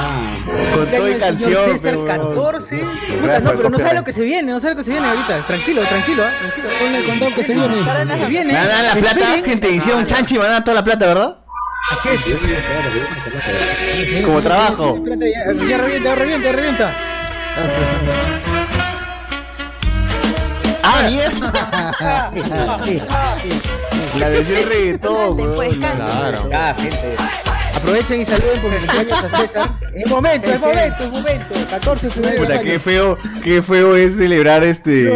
todo 0.89 1.07
y 1.09 1.15
canción, 1.19 1.79
pero... 1.81 2.05
14. 2.05 2.77
Puta, 2.77 2.91
Gracias 3.21 3.43
no, 3.43 3.51
pero 3.51 3.69
no 3.69 3.77
sabe 3.77 3.93
lo 3.93 4.03
que 4.03 4.11
se 4.13 4.21
viene, 4.23 4.51
no 4.51 4.59
sabe 4.59 4.73
lo 4.73 4.79
que 4.79 4.85
se 4.85 4.91
viene 4.91 5.05
ahorita. 5.07 5.45
Tranquilo, 5.45 5.83
tranquilo, 5.83 6.23
¿ah? 6.25 6.31
tranquilo. 6.39 6.69
Ponle 6.79 7.03
condón 7.05 7.33
que 7.33 7.43
se 7.43 7.53
viene. 7.53 7.75
Las 7.81 8.07
Se 8.07 8.25
viene. 8.25 8.53
¿Me 8.53 8.59
van 8.59 8.65
a 8.65 8.69
dar 8.69 8.83
la 8.83 8.93
plata, 8.93 9.19
Esperen. 9.19 9.43
gente? 9.45 9.69
Hicieron 9.69 10.05
chanchi 10.05 10.33
y 10.35 10.37
me 10.37 10.43
van 10.43 10.51
a 10.51 10.53
dar 10.55 10.63
toda 10.63 10.75
la 10.75 10.83
plata, 10.83 11.07
¿verdad? 11.07 11.37
Así 11.91 12.09
es. 12.09 12.21
Como 14.25 14.41
trabajo. 14.41 14.97
Ya, 15.05 15.77
revienta, 15.77 16.09
ya 16.09 16.15
revienta, 16.15 16.45
ya 16.45 16.51
revienta. 16.53 16.95
¡Ah, 20.83 21.01
mierda! 21.07 22.31
La 24.19 24.29
versión 24.29 24.63
reggaetón, 24.67 25.37
pues. 25.37 25.77
Claro. 25.77 26.49
Ya, 26.49 26.73
gente. 26.73 27.15
Aprovechen 27.87 28.21
y 28.21 28.25
saluden 28.25 28.59
por 28.61 28.73
el 28.73 28.79
cumpleaños 28.79 29.23
a 29.23 29.37
César. 29.41 29.79
Es 29.95 30.07
momento, 30.11 30.51
es 30.51 30.59
momento, 30.59 31.03
es 31.03 31.09
momento. 31.11 31.55
14 31.69 32.05
de 32.07 32.11
febrero. 32.11 32.41
Puta, 32.43 32.59
qué 32.63 32.79
feo, 32.79 33.17
qué 33.43 33.61
feo 33.61 33.95
es 33.95 34.17
celebrar 34.17 34.63
este 34.65 35.09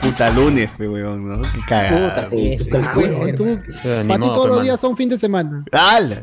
puta 0.00 0.30
lunes, 0.30 0.70
fe, 0.78 0.88
weón, 0.88 1.28
¿no? 1.28 1.42
Qué 1.42 1.58
cagada. 1.66 2.14
Ah, 2.24 2.26
tú- 2.30 2.36
Eh, 2.38 2.56
ni 2.56 4.08
Para 4.08 4.20
ti 4.20 4.26
todos 4.32 4.46
los 4.46 4.56
mano. 4.56 4.62
días 4.62 4.80
son 4.80 4.96
fin 4.96 5.08
de 5.08 5.18
semana. 5.18 5.64
¡Hala! 5.72 6.22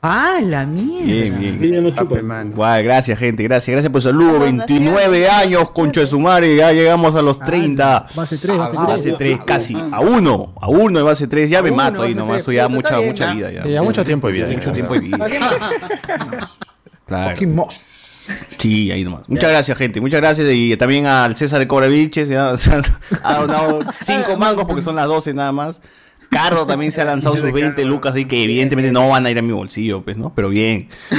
Ah, 0.00 0.38
la 0.40 0.64
mierda. 0.64 1.04
Bien, 1.06 1.38
bien. 1.40 1.58
Ella 1.60 1.80
no 1.80 1.90
chupa. 1.90 2.14
pe, 2.14 2.22
man. 2.22 2.52
Guay, 2.54 2.84
gracias, 2.84 3.18
gente, 3.18 3.42
gracias. 3.42 3.72
Gracias 3.72 3.90
por 3.90 3.98
el 3.98 4.02
saludo. 4.04 4.32
Donación. 4.38 4.58
29 4.68 5.28
años, 5.28 5.70
concha 5.70 6.00
de 6.02 6.06
su 6.06 6.20
madre. 6.20 6.54
Ya 6.54 6.72
llegamos 6.72 7.16
a 7.16 7.22
los 7.22 7.40
30. 7.40 8.06
Base 8.14 8.38
3, 8.38 8.56
base 8.58 8.76
A 8.76 8.80
3. 8.84 8.88
base 8.88 9.12
3, 9.12 9.40
casi. 9.44 9.74
A 9.74 10.00
uno. 10.00 10.52
A 10.60 10.68
uno 10.68 10.98
de 11.00 11.04
base 11.04 11.26
3. 11.26 11.50
Ya 11.50 11.62
me 11.62 11.72
mato 11.72 12.02
ahí 12.02 12.14
nomás. 12.14 12.44
Soy 12.44 12.56
ya 12.56 12.68
mucha, 12.68 12.98
bien, 12.98 13.10
mucha 13.10 13.32
vida. 13.32 13.50
Ya, 13.50 13.64
Sí, 13.64 13.70
ya 13.70 13.82
mucho 13.82 14.04
tiempo 14.04 14.28
de 14.28 14.32
vida. 14.34 14.46
Mucho 14.46 14.70
tiempo 14.70 14.94
de 14.94 15.00
vida. 15.00 15.18
Claro. 17.06 17.68
Sí, 18.58 18.90
ahí 18.92 19.02
nomás. 19.02 19.22
Muchas 19.28 19.50
gracias, 19.50 19.76
gente. 19.78 20.00
Muchas 20.00 20.20
gracias. 20.20 20.46
Y 20.52 20.76
también 20.76 21.06
al 21.06 21.34
César 21.34 21.58
de 21.58 21.66
Cobraviches. 21.66 22.28
Ha 23.24 23.34
donado 23.34 23.80
5 24.00 24.36
mangos 24.36 24.64
porque 24.66 24.82
son 24.82 24.94
las 24.96 25.06
12 25.08 25.34
nada 25.34 25.50
más. 25.52 25.80
Cardo 26.30 26.66
también 26.66 26.92
se 26.92 27.00
ha 27.00 27.04
lanzado 27.04 27.36
sus 27.36 27.52
20 27.52 27.84
lucas 27.84 28.14
de 28.14 28.28
que 28.28 28.44
evidentemente 28.44 28.92
no 28.92 29.08
van 29.08 29.24
a 29.26 29.30
ir 29.30 29.38
a 29.38 29.42
mi 29.42 29.52
bolsillo, 29.52 30.02
pues, 30.02 30.16
¿no? 30.16 30.34
Pero 30.34 30.50
bien. 30.50 30.88
No, 31.10 31.18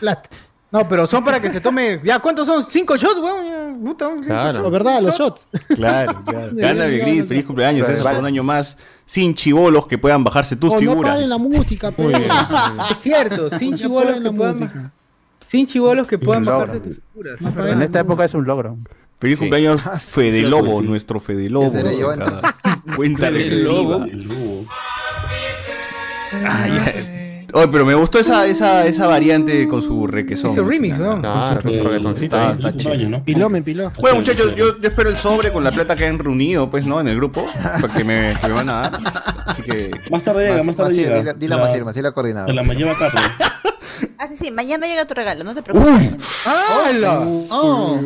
plata. 0.00 0.28
No, 0.74 0.88
pero 0.88 1.06
son 1.06 1.24
para 1.24 1.38
que 1.38 1.50
se 1.50 1.60
tome. 1.60 2.00
Ya, 2.02 2.18
¿cuántos 2.18 2.48
son? 2.48 2.66
¿Cinco 2.68 2.96
shots, 2.96 3.20
weón? 3.20 3.80
Puta, 3.84 4.08
cinco 4.10 4.24
Claro. 4.24 4.62
La 4.64 4.68
verdad, 4.70 5.02
los 5.02 5.16
shots. 5.16 5.46
Claro, 5.68 6.20
claro. 6.26 6.50
Gana 6.52 6.86
Gris, 6.86 7.26
feliz 7.28 7.44
cumpleaños, 7.44 7.86
por 7.86 8.02
vale. 8.02 8.18
un 8.18 8.24
año 8.26 8.42
más. 8.42 8.76
Sin 9.06 9.36
chivolos 9.36 9.86
que 9.86 9.98
puedan 9.98 10.24
bajarse 10.24 10.56
tus 10.56 10.72
O 10.72 10.74
no 10.74 10.80
figuras. 10.80 11.12
paguen 11.14 11.30
la 11.30 11.38
música, 11.38 11.92
pues. 11.92 12.18
Es 12.90 12.98
cierto, 12.98 13.50
sin 13.56 13.70
No 13.70 13.76
chivolos 13.76 14.20
que 14.20 14.30
puedan. 14.32 14.92
Sin 15.46 15.66
chivolos 15.66 16.08
que 16.08 16.18
puedan 16.18 16.44
bajarse 16.44 16.80
tus 16.80 16.96
figuras. 17.12 17.40
No 17.40 17.66
En 17.68 17.80
esta 17.80 18.00
época 18.00 18.24
es 18.24 18.34
un 18.34 18.44
logro. 18.44 18.76
Feliz 19.20 19.38
cumpleaños, 19.38 19.80
Fede 19.80 20.40
sí, 20.40 20.42
Lobo, 20.42 20.80
sí. 20.80 20.88
nuestro 20.88 21.20
Fede 21.20 21.48
Lobo. 21.50 21.72
¿Qué 22.84 22.92
seré 22.92 22.92
yo 22.92 22.92
Cada 22.92 22.96
Cuenta 22.96 23.30
regresiva. 23.30 23.72
Lobo. 23.74 24.04
El 24.04 24.22
lobo. 24.28 24.64
Ay, 26.46 26.72
ay. 26.86 27.10
Oye, 27.56 27.68
pero 27.68 27.86
me 27.86 27.94
gustó 27.94 28.18
esa, 28.18 28.46
esa, 28.48 28.84
esa 28.84 29.06
variante 29.06 29.68
con 29.68 29.80
su 29.80 30.08
requesón. 30.08 30.50
Ese 30.50 30.60
remix, 30.60 30.98
¿no? 30.98 31.20
Claro, 31.20 31.60
con 31.62 31.72
su 31.72 31.84
reggaetoncito 31.84 32.50
Está, 32.50 32.76
chido. 32.76 33.08
¿no? 33.10 33.24
Piló, 33.24 33.48
me 33.48 33.62
piló. 33.62 33.92
Bueno, 34.00 34.16
muchachos, 34.16 34.56
yo, 34.56 34.76
yo 34.80 34.88
espero 34.88 35.08
el 35.08 35.16
sobre 35.16 35.52
con 35.52 35.62
la 35.62 35.70
plata 35.70 35.94
que 35.94 36.04
han 36.04 36.18
reunido, 36.18 36.68
pues, 36.68 36.84
¿no? 36.84 37.00
En 37.00 37.06
el 37.06 37.14
grupo, 37.16 37.46
que 37.96 38.02
me, 38.02 38.34
que 38.40 38.48
me 38.48 38.52
van 38.54 38.68
a 38.70 38.72
dar. 38.80 38.98
Así 39.46 39.62
que. 39.62 39.90
Más 40.10 40.24
tarde 40.24 40.48
llega, 40.50 40.64
más 40.64 40.74
tarde 40.76 40.94
llega. 40.96 41.16
dile- 41.22 41.34
Dile 41.38 41.54
a 41.54 41.58
Masir, 41.58 41.84
Masir 41.84 42.02
la 42.02 42.10
coordinadora. 42.10 42.52
Se 42.52 42.66
la 42.66 42.74
lleva 42.74 42.98
Carlos. 42.98 43.22
Ah, 44.18 44.26
sí, 44.28 44.36
sí, 44.36 44.50
mañana 44.50 44.86
llega 44.86 45.04
tu 45.06 45.14
regalo, 45.14 45.44
no 45.44 45.54
te 45.54 45.62
preocupes. 45.62 46.46
¡Hala! 46.46 47.20
Oh. 47.50 47.98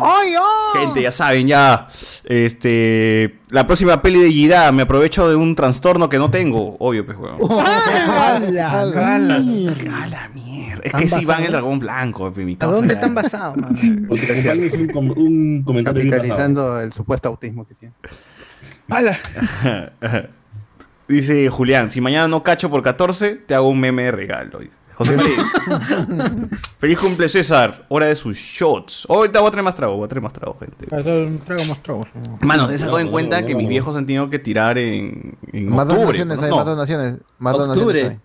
¡Ay, 0.00 0.34
ay! 0.34 0.80
Gente, 0.80 1.02
ya 1.02 1.12
saben, 1.12 1.46
ya. 1.48 1.88
Este. 2.24 3.38
La 3.50 3.66
próxima 3.66 4.00
peli 4.00 4.20
de 4.20 4.30
Gida, 4.30 4.72
me 4.72 4.82
aprovecho 4.82 5.28
de 5.28 5.36
un 5.36 5.54
trastorno 5.54 6.08
que 6.08 6.18
no 6.18 6.30
tengo, 6.30 6.76
obvio, 6.78 7.04
pues, 7.04 7.18
weón. 7.18 7.38
¡A 7.60 8.38
la 8.40 8.40
mierda! 8.40 10.02
A 10.02 10.06
la 10.06 10.28
mierda. 10.28 10.82
Es 10.84 10.92
¿Tan 10.92 11.00
que 11.00 11.08
si 11.08 11.24
van 11.24 11.44
el 11.44 11.52
dragón 11.52 11.78
blanco, 11.78 12.32
en 12.34 12.44
mi 12.46 12.56
¿A 12.60 12.66
dónde 12.66 12.94
están 12.94 13.14
basados, 13.14 13.56
un, 13.56 14.88
com- 14.92 15.10
un 15.16 15.62
comentario. 15.64 16.02
Capitalizando 16.02 16.80
el 16.80 16.92
supuesto 16.92 17.28
autismo 17.28 17.66
que 17.66 17.74
tiene. 17.74 17.94
Dice 21.08 21.48
Julián, 21.48 21.90
si 21.90 22.00
mañana 22.00 22.28
no 22.28 22.42
cacho 22.42 22.70
por 22.70 22.82
14, 22.82 23.34
te 23.34 23.54
hago 23.54 23.68
un 23.68 23.80
meme 23.80 24.04
de 24.04 24.12
regalo. 24.12 24.58
dice. 24.60 24.76
José 25.04 25.16
Pérez. 25.16 26.50
Feliz 26.78 26.98
cumple 26.98 27.28
César. 27.28 27.84
Hora 27.88 28.06
de 28.06 28.16
sus 28.16 28.36
shots. 28.36 29.04
Oh, 29.08 29.16
ahorita 29.18 29.40
voy 29.40 29.48
a 29.48 29.50
traer 29.50 29.64
más 29.64 29.74
trago, 29.74 29.96
voy 29.96 30.04
a 30.04 30.08
traer 30.08 30.22
más 30.22 30.32
trago, 30.32 30.56
gente. 30.58 30.86
Traigo 31.44 31.64
más 31.68 31.82
tragos. 31.82 32.08
Mano, 32.40 32.70
he 32.70 32.78
sacado 32.78 32.98
en 32.98 33.08
cuenta 33.08 33.44
que 33.44 33.54
mis 33.54 33.68
viejos 33.68 33.94
han 33.96 34.06
tenido 34.06 34.28
que 34.30 34.38
tirar 34.38 34.78
en, 34.78 35.36
en 35.52 35.68
Más 35.68 35.86
octubre. 35.88 36.18
donaciones 36.18 36.38
¿no? 36.38 36.44
hay, 36.44 36.50
no, 36.50 36.56
más 36.56 36.66
donaciones. 36.66 37.18
Más 37.38 37.54
Octubre. 37.54 37.74
donaciones 37.76 38.10
hay. 38.12 38.18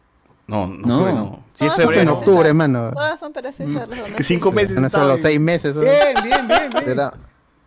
no, 0.47 0.67
no, 0.67 0.75
No. 0.87 0.93
octubre 0.95 1.13
no. 1.13 1.43
Sí, 1.53 1.65
es 1.65 1.71
En 1.71 1.77
febrero. 1.77 2.03
para 2.05 2.17
octubre, 2.19 2.41
César. 2.43 2.55
mano. 2.55 2.91
Todas 2.93 3.19
son 3.19 3.33
para 3.33 3.51
César. 3.51 3.87
las 3.89 4.11
Que 4.11 4.23
cinco 4.23 4.51
meses 4.51 4.75
Van 4.75 4.85
a 4.85 4.89
ser 4.89 4.99
los 5.01 5.17
en- 5.17 5.21
seis 5.23 5.39
meses. 5.39 5.75
¿no? 5.75 5.81
Bien, 5.81 5.93
bien, 6.23 6.47
bien, 6.47 6.69
bien. 6.71 6.85
Será- 6.85 7.13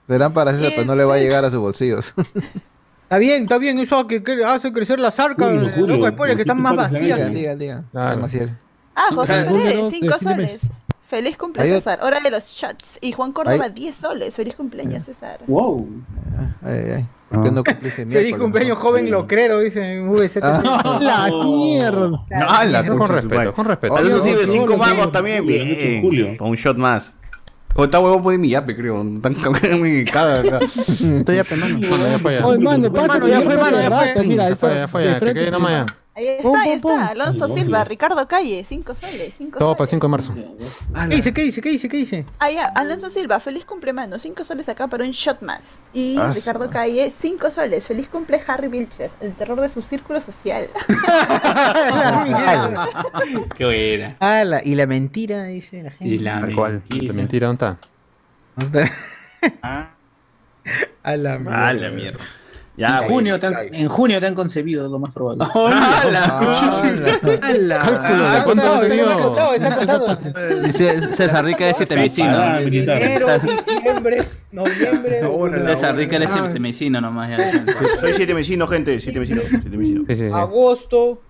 Serán 0.09 0.33
para 0.33 0.51
eso, 0.51 0.69
pero 0.75 0.85
no 0.87 0.97
le 0.97 1.05
va 1.05 1.15
a 1.15 1.19
llegar 1.19 1.45
a 1.45 1.51
sus 1.51 1.61
bolsillos. 1.61 2.15
Está 3.05 3.19
bien, 3.19 3.43
está 3.43 3.59
bien, 3.59 3.77
eso 3.81 4.07
que, 4.07 4.23
que 4.23 4.45
hace 4.45 4.73
crecer 4.73 5.01
las 5.01 5.19
arcas, 5.19 5.53
loco, 5.77 6.09
spoiler, 6.11 6.37
que 6.37 6.43
están 6.43 6.63
más 6.63 6.77
vacías. 6.77 7.03
Diga, 7.19 7.29
diga, 7.29 7.57
diga. 7.57 7.85
Ah, 7.93 8.17
Maciel. 8.21 8.57
Ah, 8.95 9.09
José 9.15 9.33
Pérez, 9.45 9.77
dos, 9.79 9.91
5 9.91 10.07
defíneme. 10.15 10.47
soles. 10.49 10.63
Feliz 11.07 11.37
cumple 11.37 11.63
Ahí- 11.65 11.71
César. 11.71 11.99
Hora 12.03 12.21
de 12.21 12.31
los 12.31 12.45
shots. 12.47 12.99
Y 13.01 13.13
Juan 13.13 13.33
Córdoba, 13.33 13.65
Ahí- 13.65 13.73
10 13.73 13.97
soles. 13.97 14.35
Feliz 14.35 14.55
cumpleaños, 14.55 15.03
César. 15.05 15.41
Wow. 15.47 15.89
Ay, 16.63 16.79
ay. 16.97 17.07
¿Por 17.31 17.43
qué 17.45 17.51
no 17.53 17.63
Feliz 18.11 18.37
cumpleaños, 18.37 18.79
joven 18.79 19.11
locrero, 19.11 19.61
dice 19.61 19.83
en 19.95 20.11
VCT. 20.13 20.43
La 21.01 21.31
mierda. 21.45 22.25
Ah, 22.33 22.65
la 22.65 22.87
Con 22.87 23.09
respeto, 23.09 23.53
con 23.53 23.65
respeto. 23.67 23.95
Para 23.95 24.07
eso 24.07 24.17
Obvio, 24.17 24.25
sirve 24.25 24.41
obvio, 24.45 24.53
5 24.53 24.65
obvio, 24.65 24.77
magos 24.79 25.13
también. 25.13 25.43
Julio, 25.45 25.65
Bien. 25.65 26.03
Julio. 26.03 26.37
Para 26.39 26.51
un 26.51 26.57
shot 26.57 26.77
más. 26.77 27.15
O 27.77 27.85
está 27.85 28.01
huevón 28.01 28.23
por 28.23 28.37
mi 28.37 28.49
yape, 28.51 28.77
creo. 28.77 29.05
Tan 29.23 29.37
me 29.81 30.05
caga 30.05 30.41
acá. 30.41 30.59
Estoy 30.65 31.37
ya 31.37 31.45
ya. 32.33 32.47
Oye, 32.47 32.59
mano, 32.59 32.93
pasa 32.93 33.21
que 33.21 33.31
ya 33.31 33.41
fue, 33.41 33.57
mano, 33.57 33.81
ya 33.81 33.91
fue. 33.91 34.27
Mira, 34.27 34.49
Ya 34.49 34.57
fue, 34.57 34.75
ya 34.75 34.89
fue. 34.89 35.17
Que 35.21 35.35
quede 35.35 35.51
nomás 35.53 35.87
ya. 35.87 36.00
Ahí 36.13 36.27
está, 36.27 36.63
ahí 36.63 36.73
está. 36.73 37.07
Alonso. 37.09 37.49
Silva, 37.49 37.85
Ricardo 37.85 38.27
Calle, 38.27 38.65
5 38.65 38.95
soles. 38.97 39.33
5 39.39 39.59
Todo 39.61 39.75
para 39.77 39.85
el 39.85 39.91
soles. 39.91 39.91
5 39.91 40.07
de 40.07 40.11
marzo. 40.11 40.35
¿Qué 41.09 41.15
dice? 41.17 41.33
¿Qué 41.33 41.43
dice? 41.43 41.61
¿Qué 41.63 41.69
dice? 41.71 41.89
¿Qué 41.89 41.97
dice? 41.99 42.27
Ah, 42.41 42.51
ya, 42.51 42.67
Alonso 42.67 43.11
Silva, 43.11 43.39
feliz 43.41 43.65
cumple, 43.65 43.93
mano. 43.93 44.19
5 44.19 44.45
soles 44.45 44.69
acá 44.69 44.89
para 44.89 45.05
un 45.05 45.13
shot 45.13 45.41
más. 45.43 45.81
Y 45.93 46.17
Ah, 46.19 46.33
Ricardo 46.35 46.69
Calle, 46.69 47.11
5 47.11 47.51
soles. 47.51 47.87
Feliz 47.87 48.09
cumple, 48.09 48.41
Harry 48.47 48.69
Vilches, 48.69 49.13
el 49.21 49.33
terror 49.35 49.61
de 49.61 49.69
su 49.69 49.81
círculo 49.83 50.21
social. 50.21 50.69
Qué 53.57 53.65
buena. 53.65 54.17
Ah, 54.21 54.45
la- 54.45 54.63
y 54.65 54.75
la 54.75 54.87
mentira, 54.87 55.45
dice 55.45 55.83
la 55.83 55.91
gente. 55.91 56.15
Y 56.15 56.19
la 56.19 56.41
Tal 56.41 56.55
cual. 56.55 56.83
La 56.91 57.13
mentira, 57.13 57.47
¿dónde 57.47 57.77
está? 58.75 58.91
A 61.03 61.17
la 61.17 61.39
mierda. 61.39 61.69
Ah, 61.69 61.73
la 61.73 61.89
mierda. 61.91 62.19
Ya, 62.81 63.01
en, 63.03 63.09
junio 63.11 63.39
te 63.39 63.47
han, 63.47 63.55
en 63.73 63.89
junio 63.89 64.19
te 64.21 64.27
han 64.27 64.35
concebido, 64.35 64.89
lo 64.89 64.99
más 64.99 65.13
probable. 65.13 65.45
La 66.13 66.39
cuchísima. 66.39 67.11
Cálculo, 67.79 68.25
Ah, 68.25 68.39
¿de 68.39 68.43
cuánto. 68.43 68.81
Dice 70.63 71.15
César 71.15 71.45
Rica. 71.45 71.67
Ah, 71.69 71.75
militar. 72.65 73.03
Enero, 73.03 73.39
diciembre, 73.39 74.25
noviembre. 74.51 75.21
César 75.67 75.95
Rica 75.95 76.19
de 76.19 76.27
siete 76.27 76.59
vecinos 76.59 77.03
nomás. 77.03 77.39
Soy 78.01 78.15
siete 78.15 78.33
vecinos, 78.33 78.71
gente. 78.71 78.99
Siete 78.99 79.19
vecinos. 79.19 79.45
Siete 79.47 79.69
vecinos. 79.77 80.05
Sí, 80.09 80.15
sí, 80.17 80.29
sí. 80.29 80.33
agosto, 80.33 81.21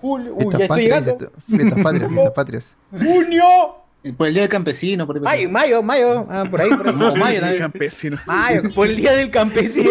julio, 0.00 0.34
uy, 0.34 0.46
ya 0.50 0.58
estoy 0.64 0.80
llegando. 0.84 1.18
Fiestas 1.46 1.82
patrias, 1.82 2.08
fiestas 2.08 2.32
patrias. 2.32 2.74
Junio. 2.90 3.83
Por 4.18 4.26
el 4.28 4.34
día 4.34 4.42
del 4.42 4.50
campesino, 4.50 5.06
por 5.06 5.16
ahí. 5.26 5.46
Mayo, 5.48 5.82
mayo, 5.82 5.82
mayo. 5.82 6.26
Ah, 6.30 6.44
por 6.50 6.60
ahí, 6.60 6.68
por 6.68 6.88
ahí. 6.88 6.94
No, 6.94 7.16
mayo 7.16 7.40
también. 7.40 7.62
Campesino. 7.62 8.18
Mayo, 8.26 8.62
por 8.74 8.86
el 8.86 8.96
día 8.96 9.12
del 9.12 9.30
campesino. 9.30 9.90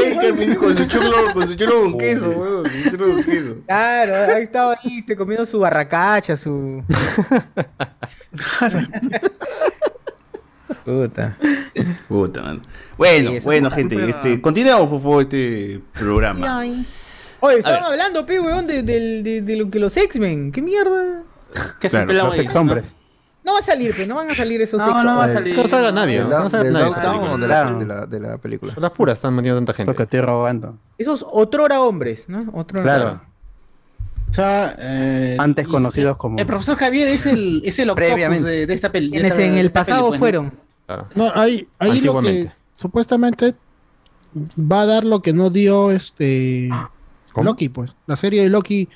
Con 0.60 0.78
su 0.78 0.86
chulo, 0.86 1.34
con 1.34 1.48
su 1.48 1.56
chulo 1.56 1.82
con 1.82 1.98
queso, 1.98 2.30
weón. 2.30 2.70
Su 2.70 2.90
chulo 2.92 3.12
con 3.14 3.24
queso. 3.24 3.56
Claro, 3.66 4.34
ahí 4.36 4.44
estaba 4.44 4.74
ahí, 4.84 5.00
este, 5.00 5.16
comiendo 5.16 5.46
su 5.48 5.58
barracacha, 5.60 6.38
su. 6.38 6.84
Puta. 10.86 11.38
Puta, 12.08 12.42
man. 12.42 12.62
Bueno, 12.98 13.32
Sí, 13.32 13.40
bueno, 13.44 13.72
gente. 13.72 14.10
Este, 14.10 14.42
continuemos, 14.42 14.90
por 14.90 15.02
favor, 15.02 15.24
este 15.24 15.82
programa. 15.94 16.60
Oye, 17.40 17.56
A 17.56 17.58
estaban 17.58 17.84
hablando, 17.84 18.26
pe, 18.26 18.40
weón, 18.40 18.68
de, 18.68 18.84
del- 18.84 19.24
de, 19.24 19.42
de 19.42 19.56
lo 19.56 19.70
que 19.70 19.80
los 19.80 19.96
X-Men. 19.98 20.52
¿Qué 20.52 20.62
mierda? 20.62 21.24
¿Qué 21.80 21.90
Claro, 21.90 22.14
Los 22.14 22.32
ahí, 22.32 22.40
ex 22.42 22.56
hombres. 22.56 22.96
No 23.44 23.54
va 23.54 23.60
a 23.60 23.62
salir, 23.62 23.94
pe, 23.96 24.08
no 24.08 24.16
van 24.16 24.30
a 24.32 24.34
salir 24.36 24.62
esos 24.62 24.78
No, 24.80 24.86
X-Men. 24.86 25.06
no 25.06 25.18
va 25.18 25.26
a 25.26 25.30
salir. 25.34 25.58
No 25.58 25.68
salga 25.68 25.92
nadie, 25.92 26.24
¿no? 26.24 26.50
Salga 26.50 26.64
del 26.64 26.74
nadie. 26.74 27.38
de 27.40 27.48
la, 27.48 27.72
de, 27.74 27.86
la, 27.86 28.06
de 28.06 28.20
la 28.20 28.38
película. 28.38 28.74
Las 28.78 28.92
puras 28.92 29.18
están 29.18 29.36
metiendo 29.36 29.58
tanta 29.60 29.74
gente. 29.74 29.92
Porque 29.92 30.04
estoy 30.04 30.22
robando. 30.22 30.78
Esos 30.98 31.26
otrora 31.30 31.82
hombres, 31.82 32.30
¿no? 32.30 32.40
Otrora. 32.54 32.84
Claro. 32.84 33.22
O 34.30 34.34
sea, 34.34 34.76
eh, 34.80 35.36
Antes 35.40 35.68
conocidos 35.68 36.16
como. 36.18 36.40
El 36.40 36.46
profesor 36.46 36.78
Javier 36.78 37.10
es 37.10 37.26
el, 37.26 37.62
es 37.66 37.78
el 37.80 37.94
Previamente. 37.94 38.48
de, 38.50 38.66
de 38.66 38.74
esta 38.74 38.92
película. 38.92 39.20
Quienes 39.22 39.38
en 39.38 39.58
el 39.58 39.70
pasado 39.70 40.14
fueron. 40.14 40.54
Claro. 40.86 41.08
No, 41.16 41.32
ahí, 41.36 41.68
ahí 41.80 42.02
lo 42.02 42.22
que 42.22 42.52
supuestamente 42.76 43.54
va 44.60 44.82
a 44.82 44.86
dar 44.86 45.04
lo 45.04 45.22
que 45.22 45.34
no 45.34 45.50
dio 45.50 45.92
este 45.92 46.70
¿Cómo? 47.34 47.46
Loki, 47.46 47.70
pues. 47.70 47.96
La 48.08 48.16
serie 48.16 48.42
de 48.42 48.50
Loki, 48.50 48.90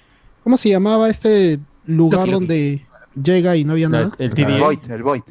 ¿cómo 0.44 0.58
se 0.58 0.70
llamaba 0.70 1.10
este 1.10 1.60
lugar 1.86 2.28
Loki, 2.28 2.32
Loki. 2.46 2.86
Llega 3.22 3.56
y 3.56 3.64
no 3.64 3.74
había 3.74 3.90
nada? 3.90 4.12
el 4.18 4.32
El. 4.38 4.60
Void, 4.60 4.80
el 4.90 5.04
Void. 5.04 5.22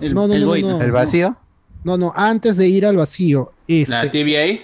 El, 0.00 0.14
No, 0.14 0.26
no, 0.26 0.34
el 0.34 0.40
no, 0.42 0.46
Void. 0.46 0.64
no. 0.64 0.80
El 0.80 0.92
vacío. 0.92 1.36
No, 1.84 1.96
no, 1.98 2.12
antes 2.16 2.56
de 2.56 2.68
ir 2.68 2.86
al 2.86 2.96
vacío. 2.96 3.52
Este, 3.68 3.92
La 3.94 4.10
TVA. 4.10 4.60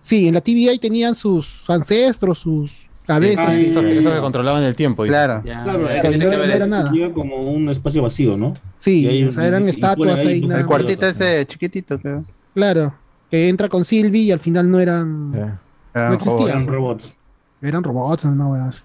sí, 0.00 0.28
en 0.28 0.34
la 0.34 0.40
TVA 0.40 0.76
tenían 0.80 1.14
sus 1.14 1.68
ancestros, 1.70 2.38
sus 2.40 2.88
cabezas. 3.06 3.48
Ay, 3.48 3.66
Eso, 3.66 3.80
eso 3.80 4.12
que 4.12 4.20
controlaban 4.20 4.62
el 4.62 4.76
tiempo. 4.76 5.04
Claro. 5.04 5.42
Ya, 5.44 5.62
Claro, 5.64 5.78
no 5.80 5.88
era- 5.88 6.10
no 6.10 6.42
era 6.44 6.66
nada. 6.66 6.92
Como 7.14 7.36
un 7.50 7.68
espacio 7.70 8.02
vacío, 8.02 8.36
¿no? 8.36 8.54
Sí, 8.76 9.06
ahí- 9.06 9.24
o 9.24 9.32
sea, 9.32 9.46
eran 9.46 9.64
y- 9.66 9.70
estatuas 9.70 10.20
ahí. 10.20 10.28
ahí, 10.28 10.40
nada 10.46 10.60
El 10.60 10.66
cuartito 10.66 11.06
ese 11.06 11.44
chiquitito 11.46 11.98
que. 11.98 12.20
Claro, 12.54 12.94
que 13.30 13.48
entra 13.48 13.68
con 13.70 13.82
Sylvie 13.84 14.22
y 14.22 14.30
al 14.30 14.40
final 14.40 14.70
no 14.70 14.78
eran, 14.78 15.32
eran 15.34 16.18
No. 16.18 16.48
Eran 16.48 16.66
robots. 16.66 17.14
eran 17.62 17.82
robots, 17.82 18.24
no 18.26 18.50
weas. 18.52 18.84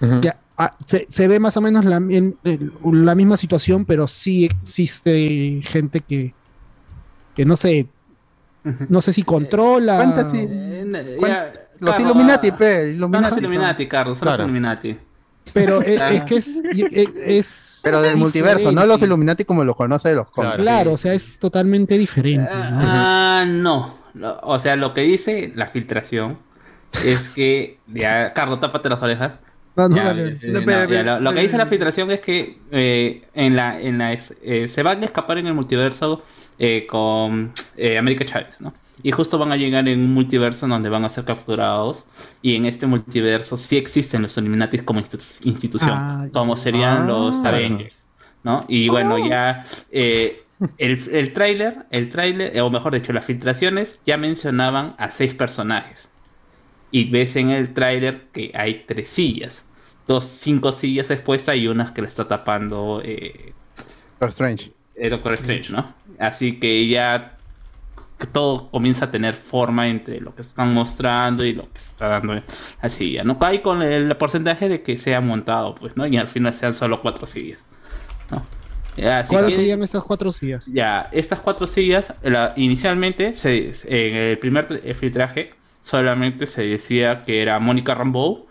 Ujú. 0.00 0.20
Ya, 0.20 0.38
ah, 0.58 0.76
se, 0.84 1.06
se 1.08 1.28
ve 1.28 1.40
más 1.40 1.56
o 1.56 1.60
menos 1.60 1.84
la, 1.84 1.96
en- 1.96 2.36
el- 2.44 2.72
la 2.84 3.14
misma 3.14 3.36
situación, 3.36 3.84
pero 3.84 4.06
sí 4.08 4.44
existe 4.44 5.60
gente 5.64 6.00
que, 6.00 6.34
que 7.34 7.44
no 7.44 7.56
sé, 7.56 7.86
no 8.88 9.00
sé 9.00 9.12
si 9.12 9.22
controla. 9.22 9.98
Fantasy. 9.98 10.46
Eh, 10.50 11.16
¿Cuán- 11.18 11.30
ya, 11.32 11.52
Los 11.78 12.00
Illuminati. 12.00 12.48
Son 12.50 13.12
los 13.12 13.38
Illuminati. 13.38 13.86
Carlos. 13.88 14.18
Son 14.18 14.28
los. 14.28 14.38
Illuminati. 14.40 14.98
Pero 15.54 15.80
es, 15.80 16.24
que 16.24 16.36
es, 16.36 16.60
es, 16.92 17.08
es 17.24 17.80
Pero 17.82 18.02
del 18.02 18.16
multiverso, 18.18 18.70
no 18.72 18.84
los. 18.84 19.00
Illuminati 19.00 19.44
como 19.44 19.64
lo 19.64 19.74
conoce 19.74 20.10
de 20.10 20.16
los 20.16 20.30
cómics. 20.30 20.56
Claro, 20.56 20.92
o 20.92 20.96
sea, 20.98 21.14
es 21.14 21.38
totalmente 21.38 21.96
diferente. 21.96 22.50
¿no? 22.52 22.58
Ah, 22.82 23.44
no. 23.48 23.94
Lo- 24.14 24.38
O 24.42 24.58
sea, 24.58 24.76
lo 24.76 24.92
que 24.92 25.02
dice 25.02 25.52
la 25.54 25.66
filtración 25.68 26.38
es 27.04 27.20
que. 27.30 27.78
Ya, 27.86 28.34
Carlos, 28.34 28.60
tápate 28.60 28.88
las 28.90 29.00
orejas. 29.00 29.32
No, 29.78 29.88
no, 29.88 29.96
Ya, 29.96 30.04
dale. 30.04 30.38
eh, 30.42 30.52
no, 30.52 30.84
ya, 30.90 31.02
lo, 31.04 31.20
lo 31.20 31.32
que 31.32 31.40
dice 31.42 31.56
la 31.56 31.66
filtración 31.66 32.10
es 32.10 32.20
que 32.20 32.58
eh, 32.72 33.22
en 33.34 33.54
la, 33.56 33.80
en 33.80 33.98
la, 33.98 34.12
eh, 34.12 34.68
se 34.68 34.82
van 34.82 35.00
a 35.02 35.04
escapar 35.06 35.38
en 35.38 35.46
el 35.46 35.54
multiverso 35.54 36.22
eh, 36.58 36.86
con 36.88 37.52
eh, 37.76 37.96
América 37.96 38.24
Chávez, 38.26 38.60
¿no? 38.60 38.72
Y 39.00 39.12
justo 39.12 39.38
van 39.38 39.52
a 39.52 39.56
llegar 39.56 39.88
en 39.88 40.00
un 40.00 40.12
multiverso 40.12 40.66
donde 40.66 40.88
van 40.88 41.04
a 41.04 41.08
ser 41.08 41.24
capturados. 41.24 42.04
Y 42.42 42.56
en 42.56 42.66
este 42.66 42.86
multiverso 42.88 43.56
sí 43.56 43.76
existen 43.76 44.22
los 44.22 44.36
Illuminati 44.36 44.78
como 44.80 44.98
institu- 44.98 45.38
institución, 45.44 45.90
Ah, 45.92 46.26
como 46.32 46.56
serían 46.56 47.02
Ah. 47.04 47.06
los 47.06 47.36
Avengers, 47.44 47.94
¿no? 48.42 48.64
Y 48.66 48.88
bueno, 48.88 49.16
ya 49.28 49.64
eh, 49.92 50.42
el, 50.78 50.98
el 51.12 51.32
tráiler, 51.32 51.86
el 51.92 52.08
tráiler, 52.08 52.60
o 52.60 52.70
mejor 52.70 52.92
dicho, 52.94 53.12
las 53.12 53.24
filtraciones 53.24 54.00
ya 54.04 54.16
mencionaban 54.16 54.96
a 54.98 55.12
seis 55.12 55.32
personajes. 55.32 56.08
Y 56.90 57.08
ves 57.10 57.36
en 57.36 57.50
el 57.50 57.74
tráiler 57.74 58.22
que 58.32 58.50
hay 58.54 58.82
tres 58.88 59.10
sillas. 59.10 59.64
Dos, 60.08 60.24
cinco 60.24 60.72
sillas 60.72 61.10
expuestas 61.12 61.54
y 61.56 61.68
unas 61.68 61.92
que 61.92 62.02
le 62.02 62.08
está 62.08 62.26
tapando 62.26 63.00
eh, 63.04 63.52
Doctor 64.18 64.30
Strange. 64.30 64.72
eh, 64.96 65.08
Doctor 65.10 65.34
Strange, 65.34 65.70
¿no? 65.72 65.94
Así 66.18 66.58
que 66.58 66.88
ya 66.88 67.36
todo 68.32 68.68
comienza 68.70 69.04
a 69.04 69.10
tener 69.12 69.34
forma 69.34 69.86
entre 69.86 70.20
lo 70.20 70.34
que 70.34 70.42
están 70.42 70.74
mostrando 70.74 71.44
y 71.44 71.52
lo 71.52 71.70
que 71.72 71.78
se 71.78 71.90
está 71.90 72.08
dando 72.08 72.34
la 72.82 72.88
silla. 72.88 73.22
No 73.22 73.38
cae 73.38 73.62
con 73.62 73.82
el 73.82 74.16
porcentaje 74.16 74.68
de 74.68 74.82
que 74.82 74.98
sea 74.98 75.20
montado, 75.20 75.76
pues, 75.76 75.96
¿no? 75.96 76.04
Y 76.06 76.16
al 76.16 76.26
final 76.26 76.52
sean 76.52 76.74
solo 76.74 77.00
cuatro 77.00 77.26
sillas, 77.28 77.60
¿no? 78.32 78.44
Así 79.08 79.32
¿Cuáles 79.32 79.50
que- 79.50 79.56
serían 79.56 79.80
estas 79.84 80.02
cuatro 80.02 80.32
sillas? 80.32 80.64
ya, 80.66 81.08
estas 81.12 81.38
cuatro 81.38 81.68
sillas, 81.68 82.12
la- 82.22 82.54
inicialmente, 82.56 83.34
se, 83.34 83.72
en 83.84 84.16
el 84.16 84.38
primer 84.38 84.66
tra- 84.66 84.94
filtraje, 84.94 85.50
solamente 85.82 86.46
se 86.46 86.62
decía 86.62 87.22
que 87.22 87.40
era 87.40 87.60
Mónica 87.60 87.94
Rambeau, 87.94 88.47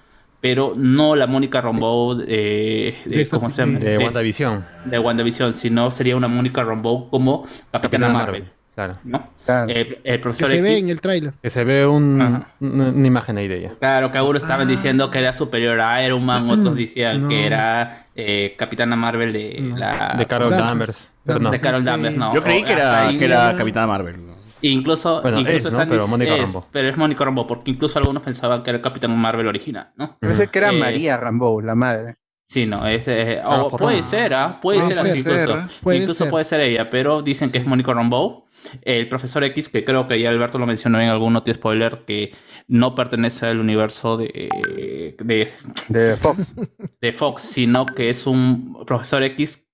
pero 0.48 0.72
no 0.78 1.16
la 1.18 1.28
Mónica 1.28 1.60
Rambeau 1.60 2.22
eh, 2.26 2.96
de, 3.06 3.18
De 3.18 3.30
¿cómo 3.30 3.50
se 3.50 3.62
llama? 3.64 3.80
De 3.80 3.90
De- 3.92 3.98
WandaVision. 3.98 4.64
de 4.86 4.98
WandaVision, 5.00 5.54
sino 5.54 5.92
sería 5.92 6.16
una 6.16 6.30
Mónica 6.30 6.64
Rambeau 6.64 7.10
como 7.10 7.42
Capitana 7.44 7.82
Capitana 7.82 8.08
Marvel, 8.10 8.42
Marvel. 8.44 8.54
Claro. 8.74 8.98
¿no? 9.04 9.28
Claro. 9.46 9.70
El, 9.70 9.78
el 9.78 9.98
Que 10.04 10.20
profesor 10.20 10.48
se 10.50 10.62
ve 10.62 10.72
X, 10.74 10.84
en 10.84 10.90
el 10.90 11.02
tráiler. 11.02 11.34
Que 11.42 11.50
se 11.50 11.64
ve 11.66 11.86
un, 11.86 12.46
una, 12.62 13.08
imagen 13.08 13.38
ahí 13.38 13.48
de 13.50 13.58
ella. 13.58 13.70
claro, 13.80 14.10
que 14.10 14.18
algunos 14.20 14.42
estaban 14.44 14.68
diciendo 14.68 15.10
que 15.12 15.20
era 15.20 15.34
superior 15.34 15.82
a 15.82 16.02
Iron 16.06 16.24
Man, 16.24 16.50
otros 16.50 16.76
decían 16.76 17.22
No. 17.24 17.28
que 17.30 17.46
era 17.46 18.06
eh, 18.16 18.56
Capitana 18.58 18.96
Marvel 18.96 19.34
de 19.34 19.60
No. 19.64 19.76
la... 19.78 20.14
De 20.18 20.26
Carol 20.28 20.50
Danvers. 20.52 20.66
Danvers. 20.68 21.10
Pero 21.26 21.40
no. 21.40 21.52
de 21.52 21.60
Carol 21.60 21.80
Este, 21.82 21.90
Danvers, 21.92 22.16
no. 22.16 22.34
Yo 22.34 22.42
creí 22.42 22.64
que 22.64 22.72
era, 22.74 23.10
que 23.18 23.26
era 23.26 23.54
Capitana 23.58 23.88
Marvel. 23.88 24.16
¿no? 24.26 24.37
Incluso, 24.62 25.22
Bueno, 25.22 25.40
incluso 25.40 25.68
es, 25.68 25.74
¿no? 25.74 25.88
Pero 25.88 26.08
Mónica 26.08 26.36
es, 26.36 26.42
Rambeau. 26.42 26.66
Pero 26.72 26.90
es 26.90 26.98
Mónica 26.98 27.26
Rambeau, 27.26 27.46
porque 27.48 27.72
incluso 27.72 28.00
algunos 28.00 28.24
pensaban 28.24 28.64
que 28.64 28.72
era 28.72 28.78
el 28.78 28.84
Capitán 28.84 29.16
Marvel 29.18 29.48
original, 29.48 29.92
¿no? 29.96 30.18
Pensé 30.20 30.48
que 30.48 30.60
era 30.60 30.70
Eh, 30.70 30.80
María 30.80 31.18
Rambeau, 31.18 31.62
la 31.62 31.76
madre. 31.76 32.16
Sí, 32.50 32.66
no, 32.66 32.88
es, 32.88 33.04
eh, 33.08 33.42
Ah, 33.46 33.66
puede 33.70 34.02
ser, 34.02 34.34
¿ah? 34.34 34.58
Puede, 34.62 34.80
Puede 34.80 34.96
ser, 34.96 35.06
así 35.12 35.22
ser, 35.22 35.50
incluso. 35.50 35.68
puede 35.84 35.98
incluso 35.98 36.24
ser. 36.24 36.32
puede 36.32 36.46
ser 36.46 36.62
ella, 36.62 36.90
pero 36.90 37.22
dicen 37.22 37.52
que 37.52 37.58
es 37.58 37.66
Mónica 37.66 37.94
Rambeau. 37.94 38.46
El 38.84 39.10
profesor 39.10 39.44
X, 39.44 39.68
que 39.68 39.84
creo 39.84 40.08
que 40.08 40.20
ya 40.20 40.30
Alberto 40.30 40.58
lo 40.58 40.66
mencionó 40.66 41.02
en 41.02 41.10
algún 41.10 41.36
otro 41.36 41.54
spoiler, 41.54 42.06
que 42.08 42.34
no 42.68 42.96
pertenece 42.96 43.48
al 43.48 43.60
universo 43.60 44.16
de, 44.16 45.14
de, 45.20 45.52
De 45.90 46.16
Fox. 46.18 46.56
de 47.02 47.12
Fox, 47.14 47.42
sino 47.42 47.86
que 47.86 48.10
es 48.10 48.26
un 48.26 48.86
profesor 48.86 49.24
X 49.24 49.68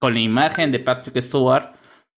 con 0.00 0.12
la 0.14 0.20
imagen 0.20 0.72
de 0.72 0.80
Patrick 0.80 1.20
Stewart, 1.22 1.74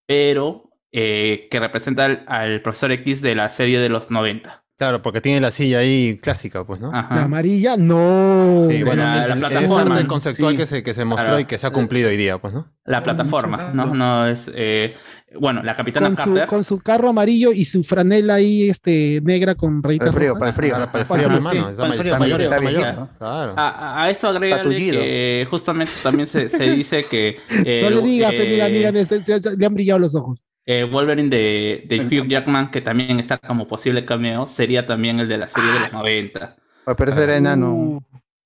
pero 0.06 0.70
eh, 0.92 1.48
que 1.50 1.58
representa 1.60 2.04
al, 2.04 2.24
al 2.26 2.60
profesor 2.62 2.92
X 2.92 3.22
de 3.22 3.34
la 3.34 3.48
serie 3.48 3.78
de 3.78 3.88
los 3.88 4.10
90. 4.10 4.60
Claro, 4.78 5.00
porque 5.00 5.20
tiene 5.20 5.40
la 5.40 5.52
silla 5.52 5.78
ahí 5.78 6.16
clásica, 6.20 6.64
pues, 6.64 6.80
¿no? 6.80 6.90
La 6.90 7.00
Ajá. 7.00 7.22
amarilla, 7.24 7.76
no. 7.76 8.66
Sí, 8.68 8.82
bueno, 8.82 9.04
La- 9.04 9.22
el- 9.22 9.28
la 9.28 9.34
el- 9.34 9.38
plataforma. 9.38 9.82
es 9.84 9.90
arte 9.98 10.06
conceptual 10.08 10.52
Sí. 10.54 10.58
que, 10.58 10.66
se, 10.66 10.82
que 10.82 10.92
se 10.94 11.04
mostró 11.04 11.26
Claro. 11.26 11.40
y 11.40 11.44
que 11.44 11.56
se 11.56 11.66
ha 11.68 11.70
cumplido 11.70 12.08
hoy 12.08 12.16
día, 12.16 12.38
pues, 12.38 12.52
¿no? 12.52 12.66
La 12.84 13.00
plataforma, 13.04 13.70
¿no? 13.74 13.94
No 13.94 14.26
es. 14.26 14.50
eh, 14.52 14.94
bueno, 15.38 15.62
la 15.62 15.76
capitana 15.76 16.08
Con 16.08 16.16
su, 16.16 16.30
Carter. 16.30 16.46
con 16.48 16.64
su 16.64 16.80
carro 16.80 17.10
amarillo 17.10 17.52
y 17.52 17.64
su 17.64 17.84
franela 17.84 18.34
ahí 18.34 18.68
este, 18.70 19.20
negra 19.22 19.54
con 19.54 19.82
rayitas 19.84 20.08
Para 20.08 20.10
el 20.10 20.16
frío, 20.32 20.34
para 20.38 20.48
el 20.48 20.54
frío. 20.54 20.72
Para, 20.72 20.86
para 20.90 21.00
el 21.02 21.06
frío, 21.06 21.28
mi 21.28 21.34
hermano. 21.36 21.70
Está, 21.70 21.82
Para 21.82 21.94
el 21.94 22.00
frío, 22.00 22.12
está 22.12 22.18
mayor, 22.24 22.40
está 22.40 22.60
mayor. 22.60 22.80
viejito. 22.82 23.08
Claro. 23.18 23.54
A, 23.56 24.02
a 24.02 24.10
eso 24.10 24.32
tullido. 24.64 25.00
que 25.00 25.46
justamente 25.48 25.92
también 26.02 26.26
se, 26.26 26.48
se 26.48 26.70
dice 26.72 27.04
que. 27.08 27.36
eh, 27.64 27.80
No 27.88 27.90
le 27.90 28.02
digas, 28.02 28.32
eh, 28.32 28.36
que 28.36 28.48
mira, 28.48 28.68
mira, 28.68 29.04
se- 29.04 29.20
se- 29.22 29.40
se- 29.40 29.56
le 29.56 29.64
han 29.66 29.74
brillado 29.74 30.00
los 30.00 30.14
ojos. 30.16 30.42
Eh, 30.66 30.84
Wolverine 30.84 31.28
de, 31.28 31.84
de 31.86 31.96
Hugh 32.20 32.28
Jackman, 32.28 32.70
que 32.70 32.80
también 32.80 33.18
está 33.20 33.38
como 33.38 33.66
posible 33.66 34.04
cameo, 34.04 34.46
sería 34.46 34.86
también 34.86 35.18
el 35.20 35.28
de 35.28 35.38
la 35.38 35.48
serie 35.48 35.72
de 35.72 35.80
los 35.80 35.92
90. 35.92 36.56
Para 36.84 36.96
parecer 36.96 37.30
enano. 37.30 37.72
Uh, 37.74 38.02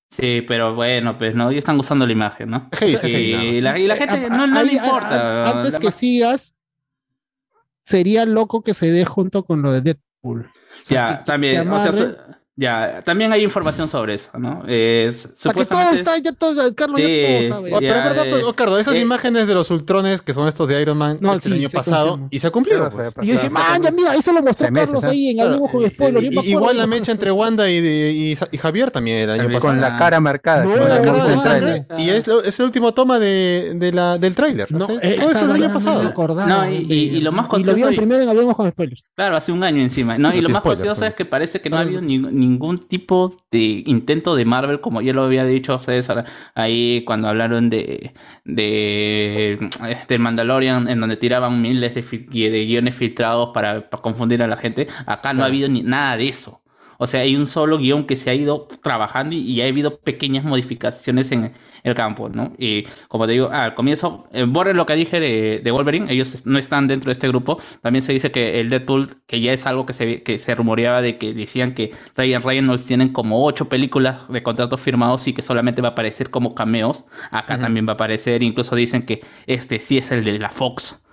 Sí, 0.09 0.41
pero 0.47 0.73
bueno, 0.73 1.17
pues 1.17 1.35
no, 1.35 1.49
ellos 1.49 1.59
están 1.59 1.77
usando 1.77 2.05
la 2.05 2.13
imagen, 2.13 2.49
¿no? 2.49 2.69
Sí, 2.79 2.93
nada 2.95 3.09
y, 3.09 3.59
la, 3.61 3.77
y 3.77 3.87
la 3.87 3.97
gente 3.97 4.15
a- 4.27 4.29
no, 4.29 4.47
no 4.47 4.59
ahí, 4.59 4.67
le 4.67 4.73
importa. 4.75 5.43
a- 5.45 5.49
Antes 5.57 5.73
La 5.73 5.79
que 5.79 5.91
sigas, 5.91 6.55
sería 7.83 8.25
loco 8.25 8.63
que 8.63 8.73
se 8.73 8.89
dé 8.91 9.03
junto 9.03 9.43
con 9.43 9.61
lo 9.61 9.71
de 9.71 9.81
Deadpool. 9.81 10.45
O 10.45 10.49
sea, 10.85 11.09
Ya, 11.11 11.17
que- 11.19 11.23
también, 11.25 11.63
que 11.63 11.69
o 11.69 11.79
sea, 11.93 12.36
ya, 12.59 13.03
también 13.05 13.31
hay 13.31 13.43
información 13.43 13.87
sobre 13.87 14.15
eso, 14.15 14.29
¿no? 14.37 14.63
Es, 14.67 15.25
o 15.27 15.29
sea, 15.35 15.53
que 15.53 15.63
todo 15.63 15.79
supuestamente... 15.79 15.95
está, 15.97 16.17
ya 16.17 16.31
todo, 16.33 16.75
Carlos 16.75 16.97
Sí, 16.99 17.03
ya 17.21 17.27
todo 17.39 17.47
sabe. 17.49 17.69
Ya, 17.69 17.77
pero, 17.79 18.01
por 18.03 18.11
ejemplo, 18.13 18.37
eh, 18.39 18.43
oh, 18.45 18.53
Cardo, 18.55 18.79
esas 18.79 18.95
eh, 18.95 18.99
imágenes 19.01 19.47
de 19.47 19.53
los 19.53 19.69
Ultrones 19.69 20.21
que 20.23 20.33
son 20.33 20.47
estos 20.47 20.67
de 20.67 20.81
Iron 20.81 20.97
Man 20.97 21.17
No, 21.21 21.33
este, 21.35 21.49
el 21.49 21.53
sí, 21.55 21.59
año 21.59 21.69
pasado 21.69 22.07
confirma. 22.09 22.27
y 22.31 22.39
se 22.39 22.47
ha 22.47 22.49
cumplido. 22.51 22.89
Pues. 22.89 23.11
Y 23.21 23.27
yo 23.27 23.33
dije, 23.33 23.49
man, 23.51 23.79
ya 23.81 23.91
mira, 23.91 24.15
eso 24.15 24.33
lo 24.33 24.41
mostró 24.41 24.67
Carlos 24.73 25.03
¿ah? 25.03 25.09
ahí 25.09 25.29
en 25.29 25.41
Hablemos 25.41 25.69
con 25.71 25.83
y- 25.83 25.89
spoiler. 25.91 26.23
Y- 26.23 26.27
acuerdo 26.29 26.49
igual 26.49 26.73
de- 26.75 26.81
la 26.81 26.87
mecha 26.87 27.11
entre 27.11 27.31
Wanda 27.31 27.69
y, 27.69 27.79
de- 27.79 28.11
y, 28.11 28.31
y 28.51 28.57
Javier 28.57 28.89
también 28.89 29.17
el 29.19 29.29
año 29.29 29.41
También 29.43 29.61
pasado. 29.61 29.73
Con 29.73 29.81
la 29.81 29.95
cara 29.95 30.19
marcada. 30.19 30.63
No, 30.65 30.71
Con 30.71 30.89
la 30.89 31.01
cara 31.01 31.25
tráiler. 31.41 31.85
tráiler. 31.85 31.85
Y 31.99 32.09
es, 32.09 32.25
lo- 32.27 32.43
es 32.43 32.57
la 32.57 32.65
última 32.65 32.91
toma 32.91 33.19
de, 33.19 33.73
de 33.75 33.91
la, 33.91 34.17
del 34.17 34.33
tráiler. 34.33 34.71
No, 34.71 34.87
¿sí? 34.87 34.93
eh, 35.01 35.17
Todo 35.21 35.31
eso 35.31 35.45
el 35.45 35.63
año 35.63 35.73
pasado. 35.73 36.13
No, 36.47 36.71
y- 36.71 36.77
y- 36.89 37.17
y 37.17 37.21
lo 37.21 37.31
más 37.31 37.47
Y 37.59 37.63
lo 37.63 37.75
vieron 37.75 37.93
y- 37.93 37.97
primero 37.97 38.21
en 38.23 38.29
Hablemos 38.29 38.55
con 38.55 38.67
spoilers. 38.71 39.03
Claro, 39.15 39.35
hace 39.37 39.51
un 39.51 39.63
año 39.63 39.81
encima, 39.83 40.15
y 40.33 40.41
lo 40.41 40.49
más 40.49 40.63
curioso 40.63 41.05
es 41.05 41.13
que 41.13 41.25
parece 41.25 41.61
que 41.61 41.69
no 41.69 41.77
ha 41.77 41.81
habido 41.81 42.01
ni- 42.01 42.17
ningún 42.49 42.87
tipo 42.87 43.35
de 43.51 43.83
intento 43.85 44.35
de 44.35 44.45
Marvel, 44.45 44.81
como 44.81 45.01
ya 45.01 45.13
lo 45.13 45.23
había 45.23 45.45
dicho 45.45 45.77
César, 45.79 46.25
ahí 46.55 47.03
cuando 47.05 47.27
hablaron 47.27 47.69
de, 47.69 48.13
de 48.45 49.57
del 50.07 50.19
Mandalorian, 50.19 50.87
en 50.89 50.99
donde 50.99 51.17
tiraban 51.17 51.61
miles 51.61 51.93
de, 51.95 52.01
de 52.49 52.65
guiones 52.65 52.95
filtrados 52.95 53.49
para, 53.53 53.89
para 53.89 54.01
confundir 54.01 54.41
a 54.43 54.47
la 54.47 54.57
gente. 54.57 54.87
Acá 55.05 55.33
no 55.33 55.43
ha 55.43 55.47
habido 55.47 55.69
ni 55.69 55.83
nada 55.83 56.17
de 56.17 56.29
eso. 56.29 56.61
O 56.97 57.07
sea, 57.07 57.21
hay 57.21 57.35
un 57.35 57.45
solo 57.45 57.77
guion 57.77 58.05
que 58.05 58.17
se 58.17 58.29
ha 58.29 58.33
ido 58.33 58.67
trabajando 58.81 59.35
y, 59.35 59.39
y 59.39 59.61
ha 59.61 59.65
habido 59.67 59.99
pequeñas 59.99 60.43
modificaciones 60.43 61.31
en 61.31 61.53
el 61.83 61.95
campo, 61.95 62.29
¿no? 62.29 62.53
Y 62.57 62.83
como 63.07 63.25
te 63.25 63.33
digo, 63.33 63.49
al 63.51 63.75
comienzo, 63.75 64.27
eh, 64.33 64.45
borren 64.47 64.77
lo 64.77 64.85
que 64.85 64.95
dije 64.95 65.19
de, 65.19 65.61
de 65.63 65.71
Wolverine, 65.71 66.11
ellos 66.11 66.45
no 66.45 66.59
están 66.59 66.87
dentro 66.87 67.09
de 67.09 67.13
este 67.13 67.27
grupo. 67.27 67.59
También 67.81 68.01
se 68.01 68.13
dice 68.13 68.31
que 68.31 68.59
el 68.59 68.69
Deadpool, 68.69 69.07
que 69.25 69.41
ya 69.41 69.53
es 69.53 69.65
algo 69.65 69.85
que 69.85 69.93
se, 69.93 70.23
que 70.23 70.39
se 70.39 70.55
rumoreaba 70.55 71.01
de 71.01 71.17
que 71.17 71.33
decían 71.33 71.73
que 71.73 71.91
Ryan 72.15 72.41
Reynolds 72.41 72.85
tienen 72.85 73.09
como 73.09 73.45
ocho 73.45 73.69
películas 73.69 74.27
de 74.29 74.43
contratos 74.43 74.81
firmados 74.81 75.27
y 75.27 75.33
que 75.33 75.41
solamente 75.41 75.81
va 75.81 75.89
a 75.89 75.91
aparecer 75.91 76.29
como 76.29 76.55
cameos. 76.55 77.03
Acá 77.31 77.59
también 77.59 77.87
va 77.87 77.91
a 77.91 77.95
aparecer, 77.95 78.43
incluso 78.43 78.75
dicen 78.75 79.03
que 79.03 79.21
este 79.45 79.79
sí 79.79 79.97
es 79.97 80.11
el 80.11 80.23
de 80.23 80.39
la 80.39 80.49
Fox 80.49 81.03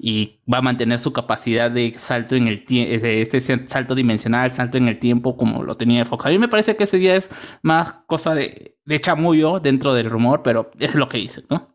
y 0.00 0.40
va 0.50 0.58
a 0.58 0.62
mantener 0.62 0.98
su 1.00 1.12
capacidad 1.12 1.70
de 1.72 1.92
salto 1.98 2.36
en 2.36 2.46
el 2.46 2.64
tiempo, 2.64 3.04
este 3.04 3.40
salto 3.40 3.96
dimensional, 3.96 4.52
salto 4.52 4.78
en 4.78 4.86
el 4.86 4.98
tiempo 5.00 5.36
como 5.36 5.64
lo 5.64 5.76
tenía 5.76 6.04
Fox. 6.04 6.26
A 6.26 6.28
mí 6.28 6.38
me 6.38 6.46
parece 6.48 6.76
que 6.76 6.84
ese 6.84 6.98
día 6.98 7.16
es 7.16 7.28
más 7.62 7.94
cosa 8.06 8.32
de, 8.34 8.76
de 8.84 9.00
chamullo 9.00 9.58
dentro 9.58 9.92
del 9.94 10.08
rumor, 10.08 10.42
pero 10.44 10.70
es 10.78 10.94
lo 10.94 11.08
que 11.08 11.18
dicen, 11.18 11.44
¿no? 11.50 11.74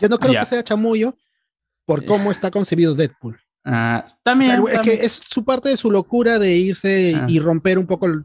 Yo 0.00 0.08
no 0.10 0.18
creo 0.18 0.34
Ya. 0.34 0.40
que 0.40 0.46
sea 0.46 0.62
chamullo 0.64 1.16
por 1.86 2.04
cómo 2.04 2.30
está 2.30 2.50
concebido 2.50 2.94
Deadpool. 2.94 3.38
Ah, 3.64 4.02
O 4.04 4.08
sea, 4.08 4.18
también, 4.22 4.62
es 4.70 4.80
que 4.80 4.92
es 5.06 5.12
su 5.12 5.44
parte 5.44 5.70
de 5.70 5.76
su 5.78 5.90
locura 5.90 6.38
de 6.38 6.54
irse 6.56 7.14
Ah. 7.16 7.24
y 7.28 7.40
romper 7.40 7.78
un 7.78 7.86
poco 7.86 8.06
el 8.06 8.24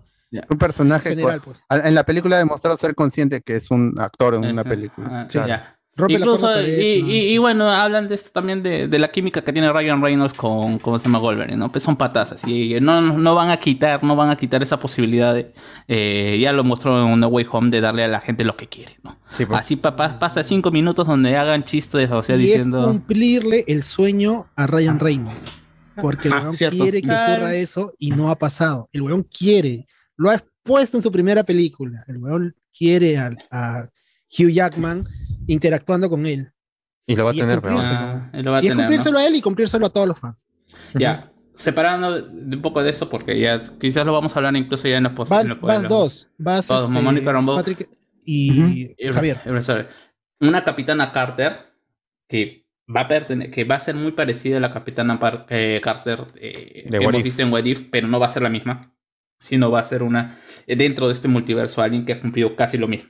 Un 0.49 0.57
personaje 0.57 1.09
general, 1.09 1.39
co- 1.41 1.53
pues. 1.69 1.85
en 1.85 1.95
la 1.95 2.03
película 2.05 2.35
ha 2.35 2.39
demostrado 2.39 2.75
ser 2.77 2.95
consciente 2.95 3.41
que 3.41 3.55
es 3.55 3.71
un 3.71 3.95
actor 3.97 4.35
en 4.35 4.45
una 4.45 4.63
película. 4.63 5.27
Claro. 5.29 5.47
ya. 5.47 5.77
Rompe 5.95 6.13
la 6.13 6.19
Incluso, 6.19 6.41
cuarta 6.43 6.59
pared, 6.61 6.79
y, 6.81 7.01
¿no? 7.01 7.07
y- 7.09 7.17
y 7.33 7.37
bueno, 7.37 7.69
hablan 7.69 8.07
de 8.07 8.15
esto 8.15 8.29
también 8.31 8.63
de, 8.63 8.87
de 8.87 8.97
la 8.99 9.11
química 9.11 9.41
que 9.43 9.51
tiene 9.51 9.71
Ryan 9.73 10.01
Reynolds 10.01 10.33
con, 10.33 10.79
¿cómo 10.79 10.97
se 10.97 11.05
llama? 11.05 11.19
Wolverine, 11.19 11.57
¿no? 11.57 11.69
Pues 11.71 11.83
son 11.83 11.97
patazas 11.97 12.41
y 12.47 12.79
no, 12.79 13.01
no 13.01 13.35
van 13.35 13.49
a 13.49 13.57
quitar, 13.57 14.01
no 14.03 14.15
van 14.15 14.29
a 14.29 14.37
quitar 14.37 14.63
esa 14.63 14.79
posibilidad 14.79 15.33
de, 15.33 15.53
eh, 15.89 16.39
ya 16.41 16.53
lo 16.53 16.63
mostró 16.63 17.05
en 17.13 17.19
No 17.19 17.27
Way 17.27 17.45
Home, 17.51 17.69
de 17.71 17.81
darle 17.81 18.05
a 18.05 18.07
la 18.07 18.21
gente 18.21 18.45
lo 18.45 18.55
que 18.55 18.67
quiere, 18.67 18.97
¿no? 19.03 19.19
Sí, 19.31 19.45
pues. 19.45 19.59
Así 19.59 19.75
papá 19.75 20.17
pasa 20.17 20.43
cinco 20.43 20.71
minutos 20.71 21.05
donde 21.05 21.35
hagan 21.35 21.63
chistes, 21.65 22.09
o 22.09 22.23
sea, 22.23 22.37
y 22.37 22.39
diciendo... 22.39 22.79
es 22.79 22.85
cumplirle 22.85 23.65
el 23.67 23.83
sueño 23.83 24.47
a 24.55 24.67
Ryan 24.67 24.97
Reynolds. 24.99 25.57
Porque 26.01 26.29
el 26.29 26.33
Ah, 26.33 26.39
weón 26.43 26.53
cierto. 26.53 26.83
quiere 26.83 27.01
que 27.01 27.07
Claro. 27.09 27.33
ocurra 27.33 27.53
eso 27.55 27.93
y 27.99 28.11
no 28.11 28.29
ha 28.29 28.37
pasado. 28.37 28.87
El 28.93 29.01
weón 29.01 29.23
quiere. 29.23 29.85
Lo 30.15 30.31
ha 30.31 30.41
puesto 30.63 30.95
en 30.97 31.03
su 31.03 31.11
primera 31.11 31.43
película. 31.43 32.05
El 32.07 32.17
weón 32.17 32.55
quiere 32.75 33.17
al- 33.17 33.37
a, 33.51 33.87
Hugh 34.29 34.49
Jackman 34.51 35.05
interactuando 35.47 36.09
con 36.09 36.25
él. 36.25 36.51
Y 37.07 37.15
lo 37.15 37.25
va 37.25 37.31
a 37.31 37.33
Y 37.35 37.39
tener, 37.39 37.61
pero. 37.61 37.77
Ah, 37.79 38.29
él 38.33 38.45
lo 38.45 38.51
va 38.51 38.57
a 38.57 38.63
y 38.63 38.67
es 38.67 38.71
tener, 38.71 38.77
¿no? 38.85 38.89
cumplírselo 38.89 39.17
a 39.17 39.25
él 39.27 39.35
y 39.35 39.41
cumplírselo 39.41 39.85
a 39.85 39.89
todos 39.89 40.07
los 40.07 40.19
fans. 40.19 40.45
Ya, 40.93 41.31
separando 41.55 42.25
un 42.25 42.61
poco 42.61 42.81
de 42.83 42.91
eso, 42.91 43.09
porque 43.09 43.39
ya 43.39 43.59
quizás 43.79 44.05
lo 44.05 44.13
vamos 44.13 44.35
a 44.35 44.39
hablar 44.39 44.55
incluso 44.55 44.87
ya 44.87 44.97
en 44.97 45.03
los 45.03 45.13
post- 45.13 45.31
Vas, 45.31 45.45
los- 45.45 45.87
dos. 45.87 46.29
Vas 46.37 46.67
Todos, 46.67 46.89
este, 46.89 47.01
Mónica 47.01 47.31
Rambeau. 47.31 47.57
Patrick 47.57 47.89
y 48.25 48.93
Eh, 48.97 49.11
Javier. 49.11 49.39
Una 50.39 50.63
capitana 50.63 51.11
Carter 51.11 51.57
que 52.27 52.65
va 52.93 53.01
a 53.01 53.07
que 53.51 53.63
va 53.63 53.75
a 53.75 53.79
ser 53.79 53.95
muy 53.95 54.11
parecida 54.11 54.57
a 54.57 54.59
la 54.59 54.71
capitana 54.71 55.19
Par- 55.19 55.45
eh, 55.49 55.79
Carter 55.83 56.25
eh, 56.35 56.83
De 56.89 56.97
que 56.99 57.05
What 57.05 57.09
hemos 57.15 57.19
If. 57.19 57.23
visto 57.25 57.41
en 57.41 57.51
What 57.53 57.65
If, 57.65 57.87
pero 57.91 58.07
no 58.07 58.19
va 58.19 58.27
a 58.27 58.29
ser 58.29 58.41
la 58.41 58.49
misma. 58.49 58.93
Sino 59.39 59.71
va 59.71 59.79
a 59.79 59.83
ser 59.83 60.03
una 60.03 60.37
eh, 60.67 60.75
dentro 60.75 61.07
de 61.07 61.13
este 61.13 61.27
multiverso 61.27 61.81
alguien 61.81 62.05
que 62.05 62.13
ha 62.13 62.21
cumplido 62.21 62.55
casi 62.55 62.77
lo 62.77 62.87
mismo. 62.87 63.09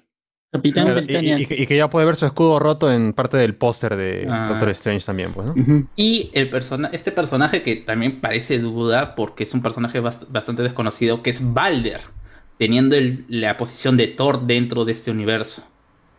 Capitán 0.51 0.83
Claro, 0.83 0.99
y, 0.99 1.03
Britannia. 1.05 1.39
y- 1.39 1.43
y 1.43 1.45
que- 1.45 1.61
y 1.61 1.65
que 1.65 1.77
ya 1.77 1.89
puede 1.89 2.05
ver 2.05 2.17
su 2.17 2.25
escudo 2.25 2.59
roto 2.59 2.91
en 2.91 3.13
parte 3.13 3.37
del 3.37 3.55
póster 3.55 3.95
de 3.95 4.27
Ah. 4.29 4.47
Doctor 4.49 4.69
Strange 4.71 5.05
también, 5.05 5.31
pues, 5.31 5.47
¿no? 5.47 5.55
Y 5.95 6.29
el 6.33 6.49
persona 6.49 6.89
este 6.91 7.13
personaje 7.13 7.63
que 7.63 7.77
también 7.77 8.19
parece 8.19 8.59
duda 8.59 9.15
porque 9.15 9.45
es 9.45 9.53
un 9.53 9.61
personaje 9.61 10.01
bast- 10.01 10.27
bastante 10.29 10.61
desconocido, 10.61 11.23
que 11.23 11.29
es 11.29 11.53
Balder, 11.53 12.01
teniendo 12.57 12.97
el- 12.97 13.23
la 13.29 13.55
posición 13.55 13.95
de 13.95 14.07
Thor 14.07 14.41
dentro 14.45 14.83
de 14.83 14.91
este 14.91 15.09
universo. 15.09 15.63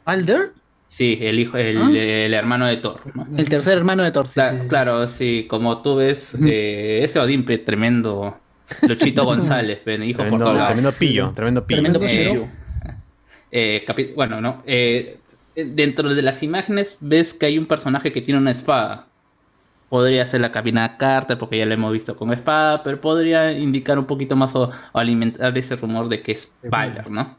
¿Alder? 0.06 0.52
Sí, 0.86 1.18
el 1.20 1.38
hijo, 1.38 1.58
el, 1.58 1.76
¿Ah? 1.76 1.90
el 1.92 2.32
hermano 2.32 2.66
de 2.66 2.78
Thor. 2.78 3.00
¿no? 3.14 3.26
El 3.36 3.48
tercer 3.50 3.76
hermano 3.76 4.02
de 4.02 4.12
Thor. 4.12 4.28
sí, 4.28 4.40
sí, 4.40 4.56
sí. 4.62 4.68
Claro, 4.68 5.08
sí, 5.08 5.46
como 5.48 5.82
tú 5.82 5.96
ves, 5.96 6.34
eh, 6.42 7.00
ese 7.04 7.18
Odín, 7.20 7.44
pe, 7.44 7.58
tremendo 7.58 8.38
Luchito 8.88 9.24
González, 9.26 9.80
hijo 9.86 9.86
por 9.86 10.04
Tremendo, 10.24 10.38
todos 10.46 10.54
lados. 10.56 10.72
tremendo 10.72 10.92
pillo, 10.98 11.32
tremendo 11.34 11.66
pillo. 11.66 11.82
Tremendo 11.82 12.06
Eh, 12.06 12.28
pillo. 12.28 12.42
eh, 12.44 12.50
capi- 13.86 14.14
bueno, 14.14 14.40
no. 14.40 14.62
eh, 14.66 15.18
dentro 15.54 16.14
de 16.14 16.22
las 16.22 16.42
imágenes 16.42 16.96
ves 17.00 17.34
que 17.34 17.46
hay 17.46 17.58
un 17.58 17.66
personaje 17.66 18.10
que 18.12 18.22
tiene 18.22 18.40
una 18.40 18.50
espada. 18.50 19.06
Podría 19.88 20.24
ser 20.24 20.40
la 20.40 20.50
cabina 20.52 20.96
Carter, 20.96 21.36
porque 21.36 21.58
ya 21.58 21.66
la 21.66 21.74
hemos 21.74 21.92
visto 21.92 22.16
con 22.16 22.32
espada, 22.32 22.82
pero 22.82 22.98
podría 23.00 23.52
indicar 23.52 23.98
un 23.98 24.06
poquito 24.06 24.34
más 24.36 24.54
o, 24.54 24.70
o 24.92 24.98
alimentar 24.98 25.56
ese 25.58 25.76
rumor 25.76 26.08
de 26.08 26.22
que 26.22 26.32
es 26.32 26.50
Balder, 26.70 27.10
¿no? 27.10 27.36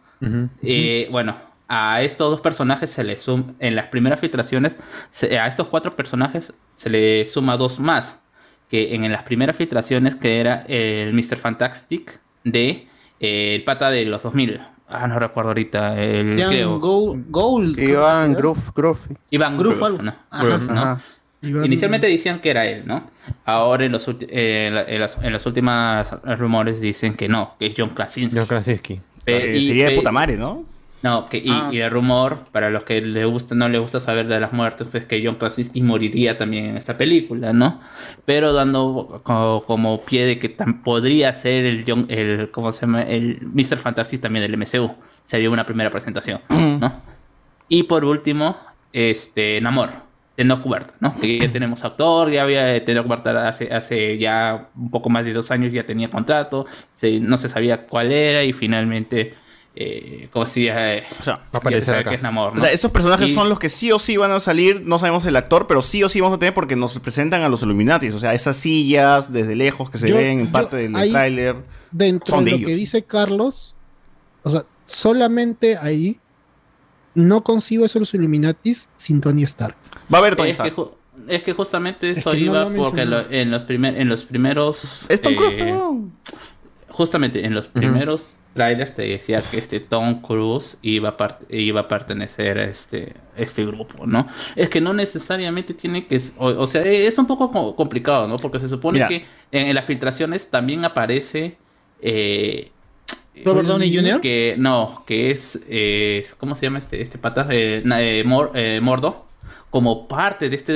Eh, 0.61 1.07
bueno, 1.09 1.35
a 1.67 2.03
estos 2.03 2.29
dos 2.29 2.41
personajes 2.41 2.91
se 2.91 3.03
le 3.03 3.17
suma, 3.17 3.55
en 3.57 3.75
las 3.75 3.87
primeras 3.87 4.19
filtraciones, 4.19 4.77
se- 5.09 5.39
a 5.39 5.47
estos 5.47 5.67
cuatro 5.67 5.95
personajes 5.95 6.53
se 6.75 6.91
le 6.91 7.25
suma 7.25 7.57
dos 7.57 7.79
más, 7.79 8.21
que 8.69 8.93
en 8.93 9.11
las 9.11 9.23
primeras 9.23 9.55
filtraciones 9.57 10.15
que 10.15 10.39
era 10.39 10.63
el 10.67 11.11
Mr. 11.13 11.37
Fantastic 11.37 12.19
de 12.43 12.87
eh, 13.19 13.55
el 13.55 13.63
pata 13.63 13.89
de 13.89 14.05
los 14.05 14.21
2000. 14.21 14.61
Ah, 14.95 15.07
no 15.07 15.17
recuerdo 15.19 15.49
ahorita, 15.49 15.99
el 16.01 16.37
Jan 16.39 16.49
creo. 16.49 16.79
Go- 16.79 17.17
Gold. 17.29 17.79
Iván 17.79 18.33
Groove. 18.33 18.99
Iván 19.31 19.57
Groove, 19.57 19.83
algo. 19.83 20.01
¿no? 20.03 20.15
Ajá. 20.29 20.43
Groove, 20.43 20.67
¿no? 20.73 20.81
Ajá. 20.81 20.99
Iván- 21.41 21.65
Inicialmente 21.65 22.07
decían 22.07 22.39
que 22.39 22.49
era 22.51 22.65
él, 22.65 22.83
¿no? 22.85 23.09
Ahora 23.43 23.85
en 23.85 23.91
los, 23.91 24.07
eh, 24.07 24.67
en, 24.67 24.75
la- 24.75 24.83
en 24.83 24.99
las, 25.01 25.17
en 25.21 25.33
las 25.33 25.45
últimas 25.45 26.09
rumores 26.37 26.79
dicen 26.79 27.15
que 27.15 27.27
no, 27.27 27.55
que 27.59 27.65
es 27.67 27.73
John 27.77 27.89
Krasinski. 27.89 28.37
John 28.37 28.47
Krasinski. 28.47 29.01
Eh, 29.25 29.55
y- 29.57 29.63
sería 29.63 29.89
de 29.89 29.95
puta 29.95 30.11
madre, 30.11 30.37
¿no? 30.37 30.63
No, 31.03 31.25
que, 31.25 31.37
y, 31.37 31.49
Ah. 31.49 31.69
y 31.71 31.79
el 31.79 31.91
rumor, 31.91 32.45
para 32.51 32.69
los 32.69 32.83
que 32.85 33.01
le 33.01 33.25
gusta, 33.25 33.53
no 33.55 33.67
les 33.67 33.81
gusta 33.81 33.99
saber 33.99 34.25
de 34.27 34.39
las 34.39 34.53
muertes, 34.53 34.95
es 34.95 35.03
que 35.05 35.21
John 35.23 35.35
Krasinski 35.35 35.81
moriría 35.81 36.37
también 36.37 36.65
en 36.65 36.77
esta 36.77 36.97
película, 36.97 37.51
¿no? 37.51 37.81
Pero 38.25 38.53
dando 38.53 39.19
como, 39.23 39.63
como 39.63 40.01
pie 40.01 40.25
de 40.25 40.39
que 40.39 40.55
tam- 40.57 40.81
podría 40.81 41.33
ser 41.33 41.65
el 41.65 41.83
John, 41.85 42.05
el, 42.07 42.49
¿cómo 42.51 42.71
se 42.71 42.81
llama? 42.81 43.03
El 43.03 43.39
Mr. 43.53 43.77
Fantastic 43.77 44.21
también 44.21 44.49
del 44.49 44.57
MCU. 44.57 44.91
Sería 45.25 45.49
una 45.49 45.65
primera 45.65 45.91
presentación, 45.91 46.39
¿no? 46.49 47.01
Y 47.67 47.83
por 47.83 48.05
último, 48.05 48.57
este, 48.93 49.59
Namor, 49.61 49.89
de 50.37 50.43
No 50.45 50.61
Cuberta, 50.61 50.93
¿no? 50.99 51.13
Que 51.19 51.37
ya 51.39 51.51
tenemos 51.51 51.83
actor, 51.83 52.29
ya 52.31 52.43
había 52.43 52.83
tenido 52.85 53.03
Cuberta 53.03 53.47
hace, 53.47 53.73
hace 53.73 54.17
ya 54.17 54.69
un 54.75 54.89
poco 54.89 55.09
más 55.09 55.25
de 55.25 55.33
dos 55.33 55.51
años, 55.51 55.71
ya 55.73 55.85
tenía 55.85 56.09
contrato, 56.09 56.65
se- 56.93 57.19
no 57.19 57.37
se 57.37 57.49
sabía 57.49 57.85
cuál 57.87 58.11
era 58.11 58.43
y 58.43 58.53
finalmente, 58.53 59.33
eh, 59.75 60.29
como 60.31 60.45
si 60.45 60.67
eh, 60.67 61.03
ya 61.17 61.23
se 61.23 61.31
aparecer 61.57 61.83
sabe 61.83 61.99
acá. 62.01 62.09
que 62.11 62.15
es 62.17 62.21
Namor, 62.21 62.53
¿no? 62.53 62.61
O 62.61 62.63
sea, 62.63 62.71
estos 62.71 62.91
personajes 62.91 63.31
Y- 63.31 63.33
son 63.33 63.49
los 63.49 63.57
que 63.59 63.69
sí 63.69 63.91
o 63.91 63.97
sí 63.99 64.17
van 64.17 64.31
a 64.31 64.39
salir, 64.39 64.81
no 64.85 64.99
sabemos 64.99 65.25
el 65.25 65.35
actor, 65.35 65.65
pero 65.67 65.81
sí 65.81 66.03
o 66.03 66.09
sí 66.09 66.21
vamos 66.21 66.35
a 66.35 66.39
tener 66.39 66.53
porque 66.53 66.75
nos 66.75 66.97
presentan 66.99 67.41
a 67.41 67.49
los 67.49 67.63
Illuminatis. 67.63 68.13
O 68.13 68.19
sea, 68.19 68.33
esas 68.33 68.55
sillas 68.55 69.33
desde 69.33 69.55
lejos 69.55 69.89
que 69.89 69.97
se 69.97 70.09
Yo- 70.09 70.15
ven 70.17 70.39
en 70.41 70.45
yo 70.47 70.51
parte 70.51 70.77
del 70.77 70.95
ahí- 70.95 71.11
tráiler. 71.11 71.55
Dentro 71.91 72.35
son 72.35 72.45
de 72.45 72.51
de 72.51 72.51
lo 72.51 72.57
ellos. 72.57 72.67
que 72.69 72.75
dice 72.75 73.03
Carlos, 73.03 73.75
o 74.43 74.49
sea, 74.49 74.63
solamente 74.85 75.77
ahí 75.77 76.19
no 77.15 77.43
consigo 77.43 77.85
eso 77.85 77.99
los 77.99 78.13
Illuminatis 78.13 78.89
sin 78.95 79.21
Tony 79.21 79.43
Stark. 79.43 79.75
Va 80.13 80.17
a 80.17 80.21
haber 80.21 80.33
es 80.47 80.57
Que, 80.57 80.71
ju- 80.73 80.91
es 81.27 81.43
que 81.43 81.53
justamente 81.53 82.09
eso 82.09 82.31
que 82.31 82.37
no 82.37 82.43
iba 82.43 82.65
lo 82.69 82.73
porque 82.75 83.05
lo- 83.05 83.29
en, 83.29 83.51
los 83.51 83.61
primer, 83.63 83.99
en 84.01 84.09
los 84.09 84.23
primeros... 84.23 85.05
Es 85.09 85.21
Tom 85.21 85.33
eh, 85.33 85.37
Justamente 86.93 87.43
en 87.45 87.53
los 87.55 87.67
primeros 87.67 88.37
trailers 88.53 88.93
te 88.93 89.01
decía 89.01 89.41
que 89.41 89.57
este 89.57 89.79
Tom 89.79 90.21
Cruise 90.21 90.77
iba 90.83 91.09
a, 91.17 91.37
iba 91.49 91.81
a 91.81 91.87
pertenecer 91.87 92.59
a 92.59 92.65
este, 92.65 93.13
este 93.35 93.65
grupo, 93.65 94.05
¿no? 94.05 94.27
Es 94.55 94.69
que 94.69 94.79
no 94.79 94.93
necesariamente 94.93 95.73
tiene 95.73 96.05
que... 96.05 96.21
O, 96.37 96.49
o 96.49 96.67
sea, 96.67 96.83
es 96.83 97.17
un 97.17 97.25
poco 97.25 97.51
co- 97.51 97.75
complicado, 97.75 98.27
¿no? 98.27 98.35
Porque 98.37 98.59
se 98.59 98.69
supone 98.69 98.97
Mira. 98.99 99.07
que 99.07 99.25
en, 99.51 99.67
en 99.69 99.73
las 99.75 99.85
filtraciones 99.85 100.49
también 100.51 100.85
aparece... 100.85 101.57
eh, 102.01 102.69
¿Robert 103.43 103.67
Downey 103.67 103.91
Jr.? 103.91 104.21
Que, 104.21 104.55
no, 104.59 105.03
que 105.07 105.31
es... 105.31 105.59
eh, 105.67 106.23
¿Cómo 106.37 106.53
se 106.53 106.67
llama 106.67 106.77
este, 106.77 107.01
este 107.01 107.17
pata? 107.17 107.47
Eh, 107.49 107.81
na- 107.83 108.03
eh, 108.03 108.23
Mor- 108.23 108.51
eh, 108.53 108.79
Mordo. 108.83 109.25
Como 109.73 110.07
parte 110.07 110.49
de 110.51 110.55
este... 110.55 110.73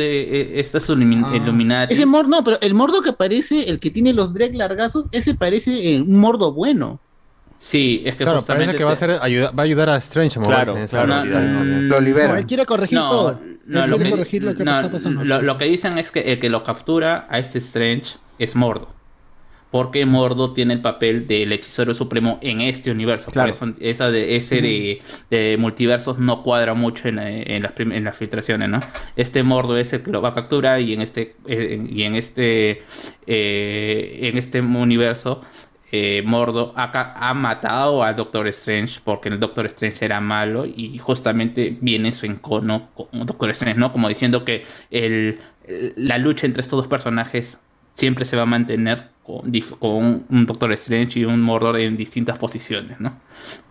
eh, 0.58 0.60
estas 0.60 0.90
Illumin- 0.90 1.32
Illuminati. 1.36 1.94
Ese 1.94 2.08
mordo, 2.08 2.30
no, 2.30 2.44
pero 2.44 2.58
el 2.62 2.74
mordo 2.74 3.04
que 3.04 3.14
parece, 3.14 3.70
el 3.70 3.80
que 3.80 3.92
tiene 3.92 4.12
los 4.12 4.34
dread 4.34 4.54
largazos, 4.56 5.08
ese 5.12 5.36
parece 5.36 5.94
eh, 5.94 6.02
un 6.02 6.20
mordo 6.20 6.52
bueno. 6.52 7.00
Sí, 7.60 8.02
es 8.06 8.16
que 8.16 8.24
Claro, 8.24 8.40
justamente 8.40 8.66
parece 8.66 8.78
que 8.80 8.84
va 8.84 8.94
a, 8.94 8.96
ser, 8.96 9.12
ayuda- 9.22 9.52
va 9.52 9.62
a 9.62 9.66
ayudar 9.66 9.90
a 9.92 9.98
Strange 9.98 10.40
a 10.40 10.42
moverse 10.42 10.64
Claro, 10.64 10.78
en 10.80 10.84
esa 10.84 11.04
claro. 11.06 11.26
No. 11.26 11.64
Lo 11.82 12.02
libera. 12.02 12.30
No, 12.34 12.36
él 12.40 12.46
quiere 12.48 12.66
corregir 12.66 12.98
No, 12.98 13.10
todo. 13.12 13.40
no, 13.68 13.84
él 13.84 13.90
lo 13.92 13.96
quiere 13.98 14.10
que- 14.12 14.18
corregir 14.18 14.44
lo 14.44 14.56
que 14.56 14.64
no, 14.64 14.72
está 14.76 14.92
pasando. 14.92 15.24
Lo, 15.24 15.42
lo 15.44 15.58
que 15.60 15.66
dicen 15.66 15.96
es 16.00 16.12
que 16.12 16.20
el 16.22 16.40
que 16.40 16.50
lo 16.50 16.64
captura 16.64 17.28
a 17.30 17.38
este 17.38 17.60
Strange 17.60 18.16
es 18.40 18.56
Mordo. 18.56 18.90
Porque 19.70 20.06
Mordo 20.06 20.54
tiene 20.54 20.74
el 20.76 20.82
papel 20.82 21.28
del 21.28 21.52
hechicero 21.52 21.94
supremo 21.94 22.40
en 22.42 22.62
este 22.62 22.90
universo. 22.90 23.32
Claro. 23.32 23.54
Por 23.54 23.70
eso 23.70 23.76
esa 23.82 24.10
de, 24.12 24.38
ese 24.38 24.62
de, 24.62 25.02
de 25.30 25.58
multiversos 25.58 26.20
no 26.20 26.42
cuadra 26.44 26.74
mucho 26.74 27.08
en, 27.10 27.18
la- 27.18 27.30
en 27.30 27.64
las, 27.64 27.74
en 27.78 28.04
las 28.06 28.16
filtraciones, 28.18 28.70
¿no? 28.70 28.80
Este 29.18 29.44
Mordo 29.44 29.78
es 29.78 29.92
el 29.92 30.04
que 30.04 30.12
lo 30.12 30.22
va 30.22 30.30
a 30.30 30.34
capturar 30.34 30.80
y 30.82 30.94
en 30.94 31.02
este, 31.02 31.36
eh, 31.48 31.86
y 31.90 32.04
en 32.04 32.16
este, 32.16 32.84
eh, 33.26 34.20
en 34.24 34.38
este 34.38 34.62
universo 34.62 35.42
eh, 35.92 36.22
Mordo 36.26 36.74
ha, 36.76 37.30
ha 37.30 37.34
matado 37.34 38.04
al 38.04 38.16
Doctor 38.16 38.48
Strange 38.50 39.00
porque 39.04 39.30
el 39.30 39.40
Doctor 39.40 39.66
Strange 39.68 40.04
era 40.04 40.20
malo 40.20 40.66
y 40.66 40.98
justamente 40.98 41.78
viene 41.80 42.12
su 42.12 42.26
encono 42.26 42.90
con 42.94 43.26
Doctor 43.26 43.50
Strange, 43.52 43.80
¿no? 43.80 43.92
Como 43.92 44.08
diciendo 44.10 44.44
que 44.44 44.66
el- 44.92 45.40
la 45.98 46.18
lucha 46.18 46.46
entre 46.46 46.62
estos 46.62 46.78
dos 46.78 46.88
personajes 46.88 47.60
siempre 47.98 48.24
se 48.24 48.38
va 48.38 48.44
a 48.44 48.46
mantener 48.46 49.10
con, 49.24 49.52
un 50.30 50.46
Doctor 50.46 50.72
Strange 50.74 51.20
y 51.20 51.26
un 51.26 51.42
Mordor 51.42 51.78
en 51.82 51.98
distintas 51.98 52.38
posiciones, 52.38 52.98
¿no? 53.02 53.20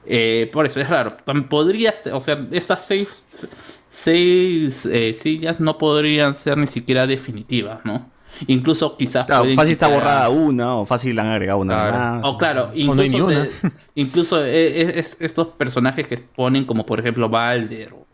Eh, 0.04 0.50
por 0.52 0.66
eso 0.66 0.80
es 0.80 0.88
raro. 0.90 1.16
También 1.24 1.48
podría, 1.48 1.94
o 2.12 2.20
sea, 2.20 2.46
estas 2.50 2.84
seis, 2.86 3.46
seis 3.88 4.84
eh, 4.86 5.14
sillas 5.14 5.58
no 5.60 5.78
podrían 5.78 6.34
ser 6.34 6.58
ni 6.58 6.66
siquiera 6.66 7.06
definitivas, 7.06 7.80
¿no? 7.84 8.10
Incluso 8.48 8.98
quizás 8.98 9.24
Claro, 9.24 9.46
fácil 9.54 9.72
está 9.72 9.88
borrada 9.88 10.28
una 10.28 10.74
o 10.76 10.84
fácil 10.84 11.14
le 11.14 11.22
han 11.22 11.28
agregado 11.28 11.60
una 11.60 11.74
Claro. 11.74 11.96
más. 11.96 12.20
O 12.24 12.36
claro, 12.36 12.64
O 12.64 12.94
no 12.94 13.00
hay 13.00 13.08
ni 13.08 13.16
incluso, 13.16 13.46
incluso 13.94 14.44
eh, 14.44 14.98
es- 14.98 15.16
estos 15.20 15.48
personajes 15.50 16.06
que 16.06 16.18
ponen 16.18 16.64
como 16.66 16.84
por 16.84 17.00
ejemplo 17.00 17.30
Balder 17.30 17.94
o, 17.94 18.06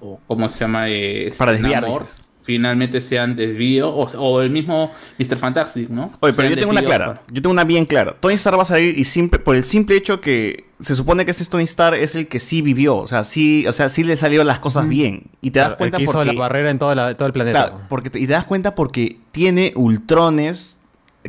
o 0.00 0.20
cómo 0.26 0.48
se 0.48 0.58
llama 0.58 0.88
eh, 0.90 1.32
Para 1.38 1.52
desviar, 1.52 1.82
Namor, 1.84 2.02
dices. 2.02 2.23
Finalmente 2.44 3.00
sean 3.00 3.34
desvío 3.34 3.88
o, 3.88 4.06
o 4.18 4.40
el 4.42 4.50
mismo 4.50 4.92
Mr. 5.18 5.36
Fantastic, 5.36 5.88
¿no? 5.88 6.12
Oye, 6.20 6.32
pero 6.34 6.48
Sean 6.48 6.50
yo 6.50 6.56
tengo 6.56 6.70
una 6.70 6.82
clara. 6.84 7.22
Yo 7.32 7.42
tengo 7.42 7.52
una 7.52 7.64
bien 7.64 7.86
clara. 7.86 8.14
Tony 8.20 8.34
Stark 8.34 8.58
va 8.58 8.62
a 8.62 8.66
salir 8.66 8.96
y 8.98 9.04
simple, 9.04 9.38
por 9.40 9.56
el 9.56 9.64
simple 9.64 9.96
hecho 9.96 10.20
que 10.20 10.64
se 10.78 10.94
supone 10.94 11.24
que 11.24 11.30
ese 11.30 11.44
Tony 11.46 11.64
Stark 11.64 11.96
es 11.98 12.14
el 12.14 12.28
que 12.28 12.38
sí 12.38 12.60
vivió. 12.62 12.96
O 12.98 13.06
sea, 13.06 13.24
sí, 13.24 13.66
o 13.66 13.72
sea, 13.72 13.88
sí 13.88 14.04
le 14.04 14.16
salieron 14.16 14.46
las 14.46 14.58
cosas 14.58 14.86
bien. 14.86 15.22
Y 15.40 15.50
te 15.50 15.58
das 15.58 15.68
Claro, 15.68 15.72
el 15.74 15.78
cuenta 15.78 15.96
que 15.98 16.04
hizo 16.04 16.12
porque... 16.12 16.32
la 16.34 16.38
barrera 16.38 16.70
en 16.70 16.78
toda 16.78 16.94
la- 16.94 17.14
todo 17.16 17.26
el 17.26 17.32
planeta. 17.32 17.66
Claro, 17.68 17.82
porque 17.88 18.10
te- 18.10 18.18
y 18.20 18.26
te 18.26 18.32
das 18.34 18.44
cuenta 18.44 18.74
porque 18.74 19.16
tiene 19.32 19.72
ultrones 19.76 20.78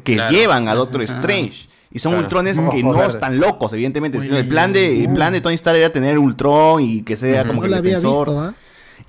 que 0.03 0.15
Claro. 0.15 0.31
llevan 0.31 0.67
a 0.67 0.75
Doctor. 0.75 1.01
Strange. 1.03 1.69
Y 1.91 1.99
son 1.99 2.11
Claro. 2.11 2.25
ultrones 2.25 2.59
que 2.59 2.83
no 2.83 3.01
están 3.03 3.39
locos, 3.39 3.71
evidentemente. 3.71 4.21
sino 4.21 4.35
el, 4.37 4.47
plan 4.49 4.73
de, 4.73 5.05
el 5.05 5.13
plan 5.13 5.31
de 5.31 5.39
Tony 5.39 5.55
Stark 5.55 5.77
era 5.77 5.89
tener 5.91 6.17
Ultron 6.19 6.81
y 6.81 7.03
que 7.03 7.15
sea 7.15 7.47
como 7.47 7.61
que 7.61 7.67
el 7.67 7.81
defensor. 7.81 8.27
visto, 8.27 8.41
¿ah? 8.41 8.53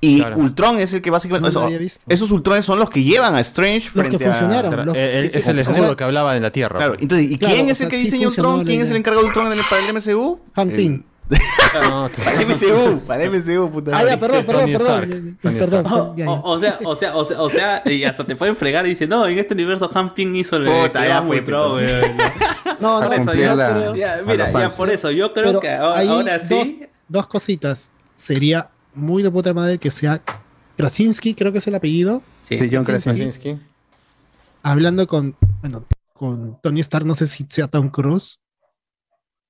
Y 0.01 0.21
Claro. 0.21 0.37
Ultron 0.39 0.79
es 0.79 0.93
el 0.93 1.01
que 1.03 1.11
básicamente... 1.11 1.51
No 1.53 1.69
eso- 1.69 2.01
esos 2.09 2.31
ultrones 2.31 2.65
son 2.67 2.79
los 2.79 2.91
que 2.91 3.03
llevan 3.03 3.35
a 3.35 3.41
Strange 3.41 3.87
Los 3.95 4.05
que 4.05 4.11
frente 4.11 4.25
a... 4.27 4.29
funcionaron, 4.33 4.71
Claro, 4.73 4.85
los 4.87 4.95
que- 4.95 5.31
es 5.33 5.47
el 5.49 5.59
o 5.61 5.65
sea, 5.65 5.73
escudo 5.73 5.97
que 5.97 6.05
hablaba 6.05 6.37
en 6.37 6.43
la 6.43 6.51
Tierra. 6.51 6.77
Claro, 6.77 6.95
entonces, 6.99 7.31
¿y 7.31 7.39
Claro, 7.39 7.55
quién 7.55 7.67
es 7.67 7.71
el 7.73 7.77
sea, 7.77 7.89
que 7.89 7.97
sí 7.97 8.03
diseñó 8.05 8.25
funcionó 8.25 8.49
Ultron? 8.51 8.67
¿Quién 8.67 8.81
es 8.83 8.91
el 8.91 8.97
encargado 8.97 9.23
de 9.23 9.29
Ultron 9.29 9.47
en 9.53 9.59
el- 9.59 9.65
para 9.69 9.83
el 9.83 9.95
MCU? 9.95 10.41
Pym. 10.77 11.03
No, 11.91 12.09
que- 12.15 12.23
Para 12.23 12.41
el 12.41 12.47
MCU, 12.47 13.01
para 13.07 13.25
el 13.25 13.31
MCU, 13.31 13.69
puta 13.71 13.91
Ah, 13.99 14.05
ya, 14.05 14.21
perdón, 14.21 14.45
perdón, 14.45 14.61
Tony 14.63 14.73
perdón. 14.77 15.39
Perdón, 15.43 15.87
O, 15.93 16.15
ya, 16.17 16.25
ya. 16.25 16.31
o- 16.31 16.51
o 16.53 16.59
sea, 16.61 16.79
o 16.85 16.95
sea, 16.97 17.17
o 17.17 17.25
sea, 17.25 17.41
o 17.43 17.51
sea, 17.51 17.83
y 17.87 18.05
hasta 18.05 18.25
te 18.25 18.37
pueden 18.37 18.55
fregar 18.55 18.87
y 18.87 18.91
dicen, 18.91 19.09
no, 19.09 19.27
en 19.27 19.37
este 19.39 19.55
universo 19.55 19.91
Hamping 19.93 20.37
hizo 20.37 20.57
el 20.57 20.65
Puta, 20.67 21.03
que 21.03 21.09
ya 21.09 21.23
fue, 21.23 21.43
pues. 21.43 21.55
weón. 21.57 22.17
No, 22.81 23.01
Por 23.01 23.09
no, 23.09 23.13
eso, 23.15 23.35
yo 23.35 23.41
yo 23.43 23.55
la- 23.57 23.71
creo- 23.71 23.97
ya, 23.97 24.15
a 24.15 24.23
mira, 24.23 24.53
ya 24.53 24.71
por 24.71 24.91
eso, 24.91 25.11
yo 25.11 25.33
creo 25.33 25.59
que 25.61 25.71
ahora, 25.71 26.39
sí. 26.39 26.81
dos 27.09 27.27
cositas. 27.27 27.91
Sería 28.15 28.69
muy 28.97 29.23
de 29.23 29.31
puta 29.31 29.55
madre 29.55 29.79
que 29.79 29.91
sea 29.91 30.23
Krasinski, 30.77 31.35
creo 31.35 31.53
que 31.53 31.59
es 31.59 31.67
el 31.67 31.75
apellido. 31.75 32.23
Sí, 32.43 32.59
Sí, 32.59 32.71
John 32.73 32.85
Krasinski. 32.85 33.23
Krasinski. 33.25 33.61
Hablando 34.63 35.07
con, 35.07 35.37
bueno, 35.61 35.85
con 36.13 36.61
Tony 36.61 36.81
Stark, 36.81 37.07
no 37.07 37.15
sé 37.15 37.27
si 37.27 37.47
sea 37.49 37.69
Tom 37.69 37.91
Cruise. 37.91 38.41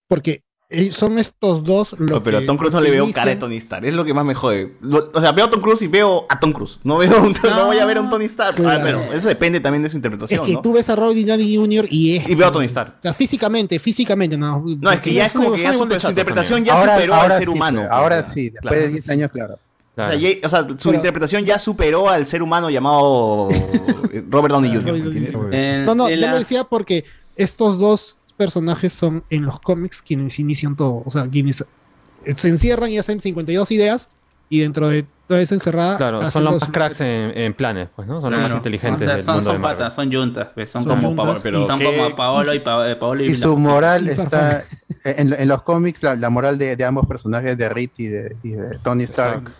Porque 0.09 0.43
eh, 0.69 0.91
son 0.91 1.19
estos 1.19 1.63
dos 1.63 1.95
lo 1.99 2.07
No, 2.17 2.23
pero 2.23 2.39
a 2.39 2.41
que- 2.41 2.47
Tom 2.47 2.57
Cruise 2.57 2.75
no 2.75 2.81
le 2.81 2.87
que 2.87 2.93
veo 2.93 3.11
cara 3.13 3.31
de 3.31 3.37
Tony 3.37 3.57
Stark. 3.59 3.85
Es 3.85 3.95
lo 3.95 4.05
que 4.05 4.13
más 4.13 4.25
me 4.25 4.35
jode. 4.35 4.75
Lo- 4.81 5.11
o 5.15 5.21
sea, 5.21 5.31
veo 5.33 5.45
a 5.45 5.51
Tom 5.51 5.61
Cruise 5.61 5.81
y 5.83 5.87
veo 5.87 6.27
a 6.29 6.41
Tom 6.41 6.53
Cruise. 6.53 6.81
No 6.83 6.99
veo 6.99 7.23
un- 7.23 7.35
no, 7.45 7.67
voy 7.67 7.79
a 7.79 7.85
ver 7.87 7.99
a 7.99 8.01
un 8.01 8.11
Tony 8.11 8.25
Stark. 8.25 8.57
Claro. 8.57 8.81
Ah, 8.81 8.83
pero 8.83 9.03
eso 9.13 9.29
depende 9.29 9.61
también 9.61 9.83
de 9.85 9.89
su 9.89 9.93
Es 9.93 9.99
interpretación, 9.99 10.45
que 10.45 10.53
¿no? 10.55 10.63
tú 10.63 10.73
ves 10.73 10.89
a 10.91 10.97
Robert 10.97 11.17
Downey 11.19 11.57
Jr. 11.57 11.87
y 11.91 12.17
es. 12.17 12.29
Y 12.29 12.35
veo 12.35 12.49
a 12.49 12.53
Tony 12.53 12.67
Stark. 12.67 12.95
O 12.99 13.03
sea, 13.03 13.15
físicamente, 13.15 13.79
físicamente, 13.79 14.37
no. 14.37 14.65
No, 14.81 14.91
es 14.91 15.01
que 15.01 15.13
ya 15.13 15.27
es 15.27 15.33
como 15.33 15.53
que 15.53 15.63
ya 15.63 15.73
su 15.73 15.85
interpretación 15.85 16.65
también. 16.65 16.65
ya 16.65 16.75
Ahora- 16.81 16.95
superó 16.97 17.15
ahora 17.15 17.35
al 17.35 17.39
ser 17.41 17.49
sí, 17.49 17.55
humano. 17.55 17.83
ahora 17.91 18.23
sí, 18.25 18.51
después 18.51 18.75
de 18.81 18.89
10 18.89 19.11
años, 19.11 19.31
claro. 19.31 19.55
O 19.55 19.59
sea, 19.97 20.05
Claro. 20.11 20.19
ya- 20.19 20.29
o 20.45 20.49
sea, 20.51 20.61
su 20.69 20.77
Pero- 20.77 20.95
interpretación 20.97 21.45
ya 21.45 21.59
superó 21.59 22.09
al 22.11 22.27
ser 22.27 22.43
humano 22.43 22.69
llamado 22.71 23.49
Robert 24.29 24.53
Downey 24.53 24.71
Jr. 24.75 24.93
¿me 24.93 24.99
entiendes? 24.99 25.35
En- 25.53 25.85
No, 25.87 25.95
no, 25.95 26.09
yo 26.11 26.17
la- 26.17 26.33
lo 26.33 26.39
decía 26.39 26.65
porque 26.65 27.05
estos 27.37 27.79
dos 27.79 28.17
personajes 28.37 28.93
son 28.93 29.25
en 29.31 29.45
los 29.45 29.59
cómics 29.61 30.03
quienes 30.03 30.39
inician 30.39 30.77
todo. 30.77 31.03
O 31.05 31.11
sea, 31.11 31.27
quienes 31.29 31.65
se 32.37 32.49
encierran 32.49 32.91
y 32.91 32.99
hacen 32.99 33.21
52 33.21 33.71
ideas 33.73 34.09
y 34.49 34.61
dentro 34.61 34.89
de 34.89 35.05
toda 35.27 35.41
esa 35.41 35.55
encerrada. 35.55 35.97
Claro, 35.97 36.31
son 36.31 36.45
los 36.45 36.55
los- 36.55 36.63
más 36.63 36.71
cracks 36.71 37.01
en, 37.01 37.37
en 37.37 37.53
planes, 37.55 37.89
pues, 37.97 38.07
¿no? 38.07 38.21
Son 38.21 38.31
los 38.31 38.41
más 38.41 38.53
inteligentes 38.53 39.03
O 39.03 39.05
sea, 39.07 39.15
del 39.17 39.25
son, 39.25 39.35
mundo 39.37 39.53
son 39.53 39.61
de 39.63 39.69
patas, 39.69 39.95
son 39.95 40.13
juntas, 40.13 40.49
pues, 40.55 40.71
son, 40.71 40.83
Son 40.83 40.91
como, 40.97 41.09
juntas, 41.09 41.25
Paolo, 41.27 41.41
pero 41.43 41.67
son 41.67 41.79
¿qué? 41.81 41.85
como 41.85 42.17
Paolo 42.17 42.55
y, 42.55 42.59
Pa- 42.61 42.89
eh, 42.91 42.97
Paolo 42.97 43.25
y, 43.25 43.35
su 43.35 43.59
moral 43.59 44.07
Y 44.07 44.11
está. 44.21 44.63
En, 45.05 45.33
en 45.35 45.49
los 45.49 45.63
cómics, 45.63 46.03
la, 46.03 46.15
la 46.17 46.31
moral 46.31 46.59
de, 46.59 46.77
de 46.77 46.85
ambos 46.85 47.07
personajes, 47.07 47.57
de 47.59 47.69
Reed 47.69 47.91
y 47.97 48.07
de, 48.07 48.37
y 48.43 48.51
de 48.51 48.79
Tony 48.83 49.05
Stark, 49.05 49.53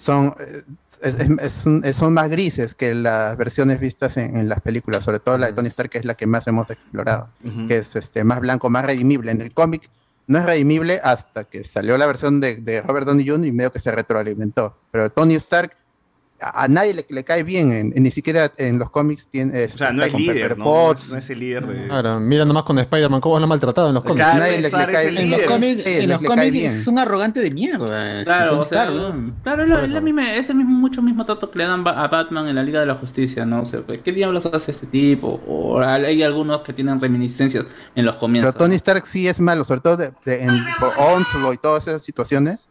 son, 0.00 0.34
eh, 0.40 0.62
es- 1.02 1.14
es- 1.18 1.30
es 1.40 1.66
un- 1.66 1.82
es- 1.84 1.96
son 1.96 2.12
más 2.14 2.28
grises 2.28 2.74
que 2.74 2.94
las 2.94 3.36
versiones 3.36 3.78
vistas 3.80 4.16
en, 4.16 4.36
en 4.36 4.48
las 4.48 4.60
películas, 4.60 5.04
sobre 5.04 5.18
todo 5.20 5.38
la 5.38 5.46
de 5.46 5.52
Tony 5.52 5.68
Stark, 5.68 5.90
que 5.90 5.98
es 5.98 6.04
la 6.04 6.14
que 6.14 6.26
más 6.26 6.46
hemos 6.46 6.70
explorado, 6.70 7.28
que 7.68 7.76
es 7.78 7.94
este, 7.96 8.24
más 8.24 8.40
blanco, 8.40 8.70
más 8.70 8.84
redimible. 8.84 9.30
En 9.30 9.40
el 9.40 9.52
cómic 9.52 9.88
no 10.26 10.38
es 10.38 10.44
redimible 10.44 11.00
hasta 11.02 11.44
que 11.44 11.64
salió 11.64 11.98
la 11.98 12.06
versión 12.06 12.40
de, 12.40 12.56
de 12.56 12.82
Robert 12.82 13.06
Downey 13.06 13.26
Jr. 13.28 13.46
y 13.46 13.52
medio 13.52 13.72
que 13.72 13.80
se 13.80 13.90
retroalimentó. 13.90 14.76
Pero 14.90 15.10
Tony 15.10 15.34
Stark 15.36 15.72
a, 16.42 16.68
nadie 16.68 16.94
le, 16.94 17.06
le 17.08 17.24
cae 17.24 17.42
bien, 17.42 17.72
en- 17.72 17.92
en- 17.96 18.02
ni 18.02 18.10
siquiera 18.10 18.50
en 18.56 18.78
los 18.78 18.90
cómics 18.90 19.28
tiene. 19.28 19.64
O 19.64 19.68
sea, 19.68 19.92
no 19.92 20.02
es 20.02 20.12
líder, 20.14 20.56
¿no? 20.58 20.64
No 20.64 20.92
es, 20.92 21.10
no 21.10 21.16
es 21.18 21.30
el 21.30 21.38
líder 21.40 21.66
de. 21.66 21.86
Claro, 21.88 22.20
mira 22.20 22.44
nomás 22.44 22.62
con 22.64 22.78
Spider-Man 22.78 23.20
cómo 23.20 23.38
lo 23.38 23.42
han 23.44 23.48
maltratado 23.48 23.88
en 23.88 23.94
los 23.94 24.02
cómics. 24.02 24.24
Claro, 24.24 24.38
Nadie 24.40 24.52
le- 24.56 24.60
le 24.62 24.68
es 24.68 24.72
cae 24.74 25.08
el 25.08 25.14
bien. 25.16 25.24
En 25.24 25.30
los 25.30 25.42
cómics, 25.42 25.82
Sí, 25.84 25.90
en 25.98 26.08
los 26.10 26.18
cómics 26.22 26.56
es 26.56 26.86
un 26.86 26.98
arrogante 26.98 27.40
de 27.40 27.50
mierda. 27.50 28.24
Claro, 28.24 28.60
o 28.60 28.64
sea, 28.64 28.86
claro, 29.42 29.84
es, 29.84 29.90
la 29.90 30.00
misma- 30.00 30.34
es 30.34 30.48
el 30.50 30.56
mismo, 30.56 30.72
mucho 30.78 31.02
mismo 31.02 31.24
trato 31.24 31.50
que 31.50 31.58
le 31.58 31.64
dan 31.64 31.86
a 31.86 32.08
Batman 32.08 32.48
en 32.48 32.54
la 32.56 32.62
Liga 32.62 32.80
de 32.80 32.86
la 32.86 32.94
Justicia, 32.94 33.44
¿no? 33.44 33.62
O 33.62 33.66
sea, 33.66 33.80
pues, 33.80 34.00
¿qué 34.02 34.12
diablos 34.12 34.46
hace 34.46 34.70
este 34.72 34.86
tipo? 34.86 35.40
O 35.46 35.80
hay 35.80 36.22
algunos 36.22 36.62
que 36.62 36.72
tienen 36.72 37.00
reminiscencias 37.00 37.66
en 37.94 38.04
los 38.06 38.16
comienzos. 38.16 38.52
Pero 38.54 38.64
Tony 38.64 38.76
Stark 38.76 39.06
sí 39.06 39.28
es 39.28 39.40
malo, 39.40 39.64
sobre 39.64 39.80
todo 39.80 39.96
de, 39.96 40.12
de- 40.24 40.44
en, 40.44 40.64
por 40.78 40.92
Onslaught 40.96 41.54
y 41.54 41.58
todas 41.58 41.86
esas 41.86 42.02
situaciones. 42.02 42.68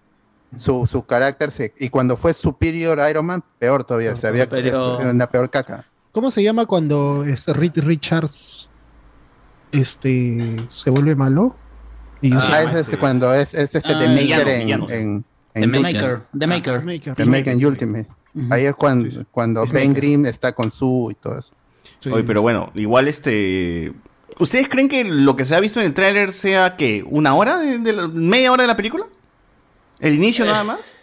Su, 0.58 0.88
su 0.88 1.04
carácter 1.04 1.52
se. 1.52 1.74
Y 1.80 1.90
cuando 1.90 2.18
fue 2.18 2.34
Superior 2.34 3.00
Iron 3.10 3.26
Man, 3.26 3.44
peor 3.60 3.84
todavía. 3.84 4.16
Se 4.18 4.28
había 4.28 4.50
Pero- 4.50 4.98
una 4.98 5.30
peor 5.30 5.50
caca. 5.50 5.86
¿Cómo 6.12 6.32
se 6.32 6.42
llama 6.44 6.66
cuando 6.66 7.24
este 7.24 7.54
Reed 7.54 7.74
Richards 7.78 8.68
este, 9.72 10.56
se 10.68 10.90
vuelve 10.90 11.16
malo? 11.16 11.56
Y 12.22 12.36
usa- 12.36 12.50
Ah, 12.52 12.64
es 12.64 12.80
este, 12.82 12.98
cuando 12.98 13.34
es, 13.34 13.54
es 13.54 13.76
este 13.76 13.94
Ah, 13.94 14.00
The 14.00 14.08
villano, 14.08 14.44
Maker 14.44 14.48
en, 14.50 14.66
villano. 14.66 14.90
en, 14.90 15.26
The 15.54 15.68
Maker. 15.68 16.22
The 16.38 16.48
Maker. 16.48 16.84
Maker. 16.84 17.16
The 17.16 17.26
Maker 17.26 17.54
en 17.54 17.66
Ultimate. 17.66 18.08
Ahí 18.52 18.66
es 18.66 18.76
cuando, 18.76 19.10
cuando 19.32 19.66
Ben 19.68 19.94
Grimm 19.94 20.26
está 20.26 20.52
con 20.54 20.70
su 20.72 21.10
y 21.12 21.16
todo 21.16 21.38
eso. 21.40 21.54
Sí. 22.00 22.10
Oye, 22.12 22.24
pero 22.24 22.42
bueno, 22.42 22.72
igual 22.76 23.08
este. 23.08 23.94
¿Ustedes 24.40 24.70
creen 24.70 24.88
que 24.88 25.04
lo 25.04 25.36
que 25.36 25.46
se 25.46 25.56
ha 25.56 25.60
visto 25.60 25.80
en 25.82 25.88
el 25.88 25.94
tráiler 25.94 26.32
sea 26.34 26.76
que 26.78 27.04
una 27.10 27.34
hora 27.36 27.58
de, 27.60 27.80
de 27.80 27.94
la- 27.94 28.08
media 28.08 28.52
hora 28.52 28.64
de 28.64 28.68
la 28.68 28.76
película? 28.76 29.06
¿El 30.00 30.16
inicio 30.16 30.46
nada 30.46 30.64
más? 30.64 30.98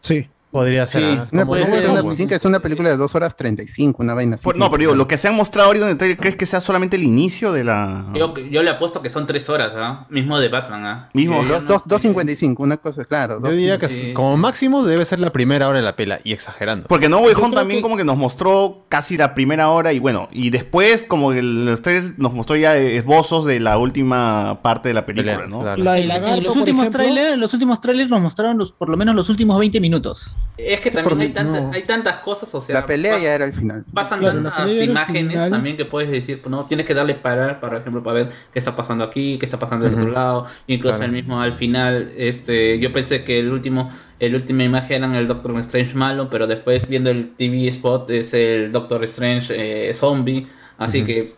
Sí. 0.00 0.28
Podría 0.50 0.86
ser. 0.86 1.02
Sí. 1.02 1.08
ah, 1.20 1.28
Una, 1.32 1.42
una- 1.44 2.14
que 2.16 2.38
ser 2.38 2.48
una 2.48 2.60
película 2.60 2.88
de 2.88 2.96
2 2.96 3.14
horas 3.14 3.36
35, 3.36 4.02
una 4.02 4.14
vaina 4.14 4.36
así. 4.36 4.44
Por- 4.44 4.56
no, 4.56 4.70
pero 4.70 4.78
digo, 4.80 4.94
lo 4.94 5.06
que 5.06 5.18
se 5.18 5.28
han 5.28 5.34
mostrado 5.34 5.66
ahorita 5.68 5.84
en 5.86 5.90
el 5.92 5.98
trailer, 5.98 6.16
¿crees 6.16 6.36
que 6.36 6.46
sea 6.46 6.60
solamente 6.60 6.96
el 6.96 7.02
inicio 7.02 7.52
de 7.52 7.64
la. 7.64 8.06
Yo, 8.14 8.34
yo 8.36 8.62
le 8.62 8.70
apuesto 8.70 9.02
que 9.02 9.10
son 9.10 9.26
tres 9.26 9.50
horas, 9.50 9.72
¿ah? 9.76 10.06
Mismo 10.08 10.38
de 10.38 10.48
Batman, 10.48 10.86
¿ah? 10.86 11.10
Mismo. 11.12 11.44
Dos- 11.44 11.66
dos- 11.66 11.84
2.55, 11.86 12.62
una 12.62 12.76
cosa, 12.78 13.04
claro. 13.04 13.34
Yo 13.34 13.40
dos- 13.40 13.56
diría 13.56 13.76
que 13.78 13.88
sí. 13.88 14.12
como 14.14 14.36
máximo 14.36 14.82
debe 14.84 15.04
ser 15.04 15.20
la 15.20 15.30
primera 15.32 15.68
hora 15.68 15.78
de 15.78 15.84
la 15.84 15.94
pela 15.96 16.20
y 16.24 16.32
exagerando. 16.32 16.86
Porque 16.88 17.08
No 17.08 17.18
Way 17.18 17.34
Home 17.36 17.54
también 17.54 17.78
que- 17.78 17.82
como 17.82 17.96
que 17.96 18.04
nos 18.04 18.16
mostró 18.16 18.84
casi 18.88 19.16
la 19.16 19.34
primera 19.34 19.68
hora 19.70 19.92
y 19.92 19.98
bueno, 19.98 20.28
y 20.32 20.50
después 20.50 21.04
como 21.04 21.32
que 21.32 21.42
los 21.42 21.82
trailers 21.82 22.18
nos 22.18 22.32
mostró 22.32 22.56
ya 22.56 22.76
esbozos 22.76 23.44
de 23.44 23.60
la 23.60 23.76
última 23.78 24.60
parte 24.62 24.88
de 24.88 24.94
la 24.94 25.04
película, 25.04 25.34
Pelea, 25.34 25.48
¿no? 25.48 25.60
claro. 25.60 25.82
La 25.82 25.98
en 25.98 26.42
los 26.44 26.56
últimos 26.56 26.90
trailers, 26.90 27.36
los 27.36 27.52
últimos 27.52 27.80
trailers 27.80 28.08
nos 28.10 28.20
mostraron 28.20 28.56
los, 28.58 28.72
por 28.72 28.88
lo 28.88 28.96
menos 28.96 29.14
los 29.14 29.28
últimos 29.28 29.58
20 29.58 29.80
minutos. 29.80 30.36
Es 30.58 30.80
que 30.80 30.90
también 30.90 31.20
hay, 31.20 31.28
tanta- 31.34 31.60
no. 31.60 31.70
hay 31.72 31.82
tantas 31.82 32.18
cosas, 32.20 32.54
o 32.54 32.62
sea... 32.62 32.74
La 32.80 32.86
pelea 32.86 33.16
pas- 33.18 33.22
ya 33.22 33.34
era 33.34 33.44
el 33.44 33.52
final. 33.52 33.84
Pasan 33.92 34.20
Claro, 34.20 34.42
tantas 34.42 34.72
imágenes 34.72 35.50
también 35.50 35.76
que 35.76 35.84
puedes 35.84 36.10
decir, 36.10 36.40
no, 36.48 36.64
tienes 36.66 36.86
que 36.86 36.94
darle 36.94 37.14
parar, 37.14 37.60
por 37.60 37.74
ejemplo, 37.74 38.02
para 38.02 38.14
ver 38.24 38.30
qué 38.54 38.58
está 38.58 38.74
pasando 38.74 39.04
aquí, 39.04 39.36
qué 39.38 39.44
está 39.44 39.58
pasando 39.58 39.84
del 39.84 39.94
otro 39.96 40.10
lado. 40.10 40.46
Incluso 40.66 40.96
Claro. 40.96 41.04
el 41.04 41.12
mismo 41.12 41.42
al 41.42 41.52
final, 41.52 42.10
este, 42.16 42.78
yo 42.78 42.90
pensé 42.90 43.22
que 43.22 43.38
el 43.40 43.52
último, 43.52 43.92
el 44.18 44.34
última 44.34 44.64
imagen 44.64 45.04
era 45.04 45.18
el 45.18 45.26
Doctor 45.26 45.58
Strange 45.58 45.94
malo, 45.94 46.30
pero 46.30 46.46
después 46.46 46.88
viendo 46.88 47.10
el 47.10 47.34
TV 47.34 47.68
spot 47.68 48.08
es 48.10 48.32
el 48.32 48.72
Doctor 48.72 49.04
Strange 49.04 49.88
eh, 49.90 49.92
zombie, 49.92 50.46
así 50.78 51.04
que 51.04 51.34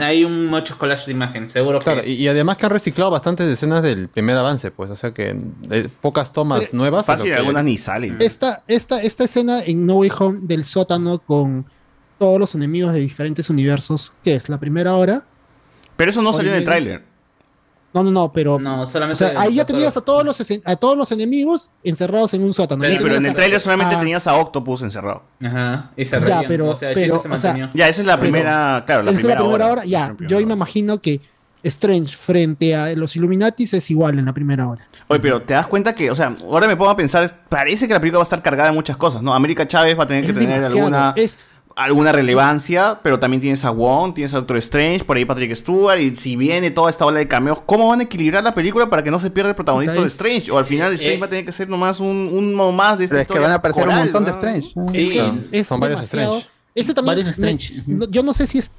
hay 0.00 0.24
un 0.24 0.46
muchos 0.46 0.76
collage 0.76 1.06
de 1.06 1.12
imagen, 1.12 1.48
seguro 1.48 1.78
Claro, 1.78 2.02
que 2.02 2.10
y, 2.10 2.14
y 2.14 2.28
además 2.28 2.56
que 2.56 2.66
han 2.66 2.72
reciclado 2.72 3.10
bastantes 3.10 3.46
escenas 3.46 3.82
del 3.82 4.08
primer 4.08 4.36
avance, 4.36 4.70
pues, 4.70 4.90
o 4.90 4.96
sea 4.96 5.12
que 5.12 5.36
eh, 5.70 5.88
pocas 6.00 6.32
tomas 6.32 6.60
Pero- 6.60 6.70
nuevas. 6.78 7.06
Fácil, 7.06 7.30
que- 7.30 7.36
algunas 7.36 7.64
ni 7.64 7.78
salen. 7.78 8.16
esta, 8.20 8.62
esta, 8.68 9.00
esta 9.02 9.24
escena 9.24 9.62
en 9.64 9.86
No 9.86 9.94
Way 9.96 10.10
Home 10.18 10.38
del 10.42 10.64
sótano 10.64 11.18
con 11.18 11.66
todos 12.18 12.38
los 12.38 12.54
enemigos 12.54 12.92
de 12.92 13.00
diferentes 13.00 13.48
universos, 13.48 14.12
¿qué 14.22 14.34
es? 14.34 14.48
¿La 14.48 14.58
primera 14.58 14.94
hora? 14.96 15.24
Pero 15.96 16.10
eso 16.10 16.20
no 16.22 16.32
salió 16.32 16.50
en 16.52 16.58
el 16.58 16.64
tráiler. 16.64 17.04
No, 17.92 18.04
no, 18.04 18.10
no, 18.10 18.32
pero... 18.32 18.58
no, 18.58 18.82
O 18.82 18.86
solamente 18.86 19.16
sea, 19.24 19.40
ahí 19.40 19.54
ya 19.56 19.64
tenías 19.66 19.96
a 19.96 20.00
todos 20.00 20.24
los 20.24 20.40
a 20.64 20.76
todos 20.76 20.96
los 20.96 21.10
enemigos 21.12 21.72
encerrados 21.82 22.32
en 22.34 22.42
un 22.44 22.54
sótano. 22.54 22.84
Sí, 22.84 22.96
pero 23.02 23.16
en 23.16 23.26
el 23.26 23.34
tráiler 23.34 23.60
solamente 23.60 23.96
a- 23.96 23.98
tenías 23.98 24.26
a 24.26 24.34
Octopus 24.36 24.82
encerrado. 24.82 25.22
Ajá, 25.42 25.90
y 25.96 26.04
se 26.04 26.20
Ya, 26.24 26.42
pero- 26.46 26.70
o 26.70 26.76
sea, 26.76 26.90
pero, 26.94 27.18
se 27.20 27.28
o 27.28 27.36
sea. 27.36 27.70
Ya, 27.74 27.88
esa 27.88 28.00
es 28.02 28.06
la 28.06 28.14
Pero- 28.18 28.20
primera, 28.32 28.82
claro, 28.86 29.02
la 29.02 29.10
Esa 29.10 29.18
es 29.20 29.24
primera, 29.26 29.40
la 29.40 29.46
primera 29.46 29.64
hora, 29.66 29.72
hora. 29.72 29.84
ya. 29.84 30.06
Primera 30.08 30.28
Yo 30.30 30.36
hora. 30.36 30.46
me 30.46 30.52
imagino 30.52 31.00
que 31.02 31.20
Strange 31.62 32.16
frente 32.16 32.74
a 32.74 32.94
los 32.96 33.16
Illuminatis 33.16 33.74
es 33.74 33.90
igual 33.90 34.18
en 34.18 34.24
la 34.24 34.32
primera 34.32 34.66
hora. 34.66 34.86
Oye, 35.08 35.20
pero 35.20 35.42
te 35.42 35.52
das 35.54 35.66
cuenta 35.66 35.92
que, 35.94 36.10
o 36.10 36.14
sea, 36.14 36.34
ahora 36.44 36.66
me 36.66 36.74
pongo 36.76 36.90
a 36.90 36.96
pensar, 36.96 37.28
parece 37.50 37.86
que 37.86 37.92
la 37.92 38.00
película 38.00 38.18
va 38.18 38.22
a 38.22 38.24
estar 38.24 38.40
cargada 38.42 38.70
de 38.70 38.74
muchas 38.74 38.96
cosas, 38.96 39.20
¿no? 39.22 39.34
América 39.34 39.68
Chávez 39.68 39.98
va 39.98 40.04
a 40.04 40.06
tener 40.06 40.24
que 40.24 40.32
tener 40.32 40.62
alguna, 40.64 41.12
es- 41.16 41.38
alguna 41.84 42.12
relevancia, 42.12 43.00
pero 43.02 43.18
también 43.18 43.40
tienes 43.40 43.64
a 43.64 43.70
Wong, 43.70 44.14
tienes 44.14 44.34
a 44.34 44.36
Doctor 44.36 44.58
Strange, 44.58 45.04
por 45.04 45.16
ahí 45.16 45.24
Patrick 45.24 45.54
Stewart, 45.54 45.98
y 45.98 46.14
si 46.14 46.36
viene 46.36 46.70
toda 46.70 46.90
esta 46.90 47.06
ola 47.06 47.18
de 47.18 47.28
cameos, 47.28 47.60
¿cómo 47.64 47.88
van 47.88 48.00
a 48.00 48.02
equilibrar 48.02 48.44
la 48.44 48.54
película 48.54 48.90
para 48.90 49.02
que 49.02 49.10
no 49.10 49.18
se 49.18 49.30
pierda 49.30 49.50
el 49.50 49.56
protagonista 49.56 50.00
de 50.00 50.06
Strange? 50.06 50.50
O 50.50 50.58
al 50.58 50.66
final 50.66 50.92
Strange 50.92 51.16
eh, 51.16 51.20
va 51.20 51.26
a 51.26 51.30
tener 51.30 51.44
que 51.44 51.52
ser 51.52 51.68
nomás 51.68 52.00
un, 52.00 52.28
uno 52.32 52.70
más 52.72 52.98
de 52.98 53.04
esta 53.04 53.14
Pero 53.14 53.22
es 53.22 53.28
que 53.28 53.38
van 53.38 53.52
a 53.52 53.54
aparecer 53.56 53.84
coral, 53.84 53.98
un 53.98 54.04
montón 54.04 54.24
de. 54.24 54.30
Strange. 54.30 54.68
Sí, 54.92 55.18
es 55.18 55.26
es, 55.26 55.52
es 55.52 55.66
Son 55.66 55.80
varios. 55.80 56.02
Strange. 56.02 56.46
Ese 56.74 56.94
también. 56.94 57.16
Varios 57.16 57.28
Strange. 57.28 57.82
yo 58.10 58.22
no 58.22 58.32
sé 58.32 58.46
si 58.46 58.58
es 58.58 58.70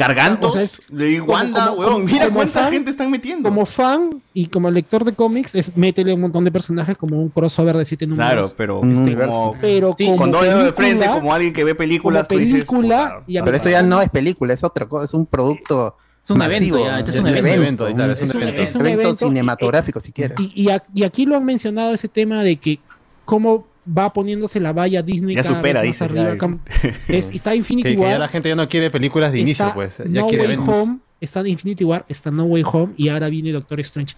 Gargantos 0.00 0.50
O 0.50 0.52
sea, 0.54 0.62
es 0.62 0.82
de 0.90 1.20
como- 1.20 1.32
Wanda, 1.32 1.66
como- 1.68 1.80
weón, 1.80 1.92
como- 1.92 2.04
mira 2.06 2.24
como 2.24 2.36
cuánta 2.36 2.60
fan- 2.62 2.72
gente 2.72 2.90
están 2.90 3.10
metiendo. 3.10 3.48
como 3.48 3.66
fan 3.66 4.22
y 4.34 4.46
como 4.46 4.70
lector 4.70 5.04
de 5.04 5.12
cómics, 5.12 5.54
es 5.54 5.76
métele 5.76 6.12
un 6.14 6.22
montón 6.22 6.44
de 6.44 6.50
personajes 6.50 6.96
como 6.96 7.20
un 7.20 7.28
crossover 7.28 7.76
de 7.76 7.84
siete 7.84 8.06
números. 8.06 8.30
Claro, 8.32 8.48
pero 8.56 8.80
este, 8.84 9.16
como- 9.16 9.56
pero 9.60 9.94
Sí, 9.98 10.06
como 10.06 10.16
con 10.16 10.30
dos 10.30 10.42
dedos 10.42 10.64
de 10.64 10.72
película- 10.72 11.04
frente, 11.04 11.20
como 11.20 11.34
alguien 11.34 11.52
que 11.52 11.64
ve 11.64 11.74
películas, 11.74 12.26
como 12.26 12.38
tú 12.38 12.44
dices, 12.44 12.66
película 12.68 13.22
y 13.26 13.40
Pero 13.40 13.56
esto 13.56 13.68
ya 13.70 13.82
no 13.82 14.00
es 14.02 14.08
película, 14.10 14.52
es 14.54 14.64
otra 14.64 14.86
cosa, 14.88 15.04
es 15.04 15.14
un 15.14 15.26
producto 15.26 15.96
Es 16.24 16.30
un 16.30 16.38
masivo. 16.38 16.76
evento 16.78 16.84
ya, 16.90 16.98
este 16.98 17.10
es 17.10 17.16
es 17.16 17.20
un 17.22 17.26
evento. 17.28 17.46
evento, 17.48 17.84
evento, 17.84 17.94
claro, 17.96 18.12
es 18.12 18.20
un 18.20 18.24
es 18.28 18.34
un 18.34 18.42
evento. 18.42 18.62
Es 18.62 18.74
un 18.74 18.80
evento 18.82 19.02
evento 19.02 19.24
y- 19.24 19.28
cinematográfico, 19.28 20.00
si 20.00 20.12
quieres. 20.12 20.38
Y, 20.40 20.68
y 20.70 20.70
y 20.94 21.04
aquí 21.04 21.26
lo 21.26 21.36
han 21.36 21.44
mencionado 21.44 21.92
ese 21.94 22.08
tema 22.08 22.42
de 22.42 22.56
que 22.56 22.78
cómo 23.24 23.66
va 23.86 24.12
poniéndose 24.12 24.60
la 24.60 24.72
valla 24.72 25.02
Disney 25.02 25.34
Ya 25.34 25.42
cada 25.42 25.56
supera, 25.56 25.80
vez 25.80 25.88
más 26.00 26.08
dice, 26.08 26.20
arriba. 26.20 26.32
ya. 26.34 26.38
cam- 26.38 26.60
es- 27.08 27.30
está 27.30 27.54
Infinity 27.54 27.88
Que, 27.90 27.94
que 27.96 28.00
War, 28.00 28.10
ya 28.12 28.18
la 28.18 28.28
gente 28.28 28.48
ya 28.48 28.56
no 28.56 28.68
quiere 28.68 28.90
películas 28.90 29.32
de 29.32 29.40
inicio, 29.40 29.70
pues. 29.74 29.98
Ya 29.98 30.04
No 30.20 30.28
quiere 30.28 30.46
Way. 30.56 30.56
Home, 30.68 30.98
está 31.20 31.46
Infinity 31.46 31.84
War, 31.84 32.04
está 32.08 32.30
No 32.30 32.44
Way 32.44 32.62
Home 32.72 32.92
y 32.96 33.08
ahora 33.08 33.28
viene 33.28 33.52
Doctor 33.52 33.80
Strange. 33.80 34.14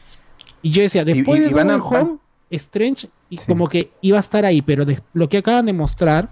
Y 0.62 0.70
yo 0.70 0.82
decía, 0.82 1.04
después 1.04 1.40
y 1.40 1.44
de 1.44 1.54
van 1.54 1.68
No 1.68 1.74
a- 1.74 1.76
Way 1.78 2.00
Home, 2.02 2.18
Strange 2.50 3.08
y 3.30 3.38
como 3.38 3.68
que 3.68 3.90
iba 4.02 4.18
a 4.18 4.20
estar 4.20 4.44
ahí, 4.44 4.60
pero 4.62 4.84
de- 4.84 5.00
lo 5.14 5.28
que 5.28 5.38
acaban 5.38 5.64
de 5.66 5.72
mostrar 5.72 6.30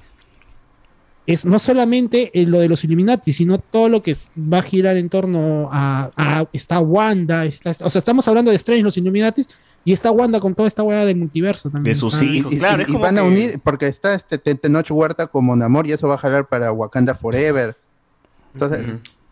es 1.27 1.44
no 1.44 1.59
solamente 1.59 2.31
eh, 2.35 2.44
lo 2.47 2.59
de 2.61 2.69
los 2.69 2.82
Illuminati, 2.85 3.32
sino 3.32 3.59
todo 3.59 3.89
lo 3.89 4.02
que 4.02 4.11
es- 4.12 4.32
va 4.36 4.59
a 4.59 4.62
girar 4.62 4.97
en 4.97 5.09
torno 5.09 5.69
a, 5.73 6.11
a- 6.16 6.47
está 6.52 6.81
Wanda, 6.81 7.44
está, 7.44 7.70
o 7.85 7.90
sea, 7.90 8.01
estamos 8.01 8.27
hablando 8.27 8.51
de 8.51 8.57
Strange, 8.57 8.82
los 8.82 8.97
Illuminatis, 8.97 9.48
y 9.85 9.93
está 9.93 10.11
Wanda 10.11 10.40
con 10.40 10.55
toda 10.55 10.69
esta 10.69 10.82
hueá 10.82 11.05
del 11.05 11.16
multiverso 11.16 11.70
también. 11.70 11.94
De 11.94 11.98
sus 11.98 12.15
está- 12.15 12.24
hijos. 12.24 12.52
Y, 12.52 12.59
claro, 12.59 12.78
y- 12.81 12.82
es 12.82 12.89
y 12.89 12.93
como 12.93 13.05
van 13.05 13.19
a 13.19 13.23
unir, 13.23 13.61
porque 13.65 13.86
está 13.86 14.15
este 14.15 14.39
Te- 14.39 14.55
Tenoch 14.55 14.90
Huerta 14.90 15.27
como 15.27 15.57
Namor 15.57 15.86
y 15.86 15.93
eso 15.93 16.07
va 16.09 16.15
a 16.15 16.19
jalar 16.19 16.48
para 16.48 16.70
Wakanda 16.73 17.15
Forever. 17.15 17.77
Entonces. 18.55 18.85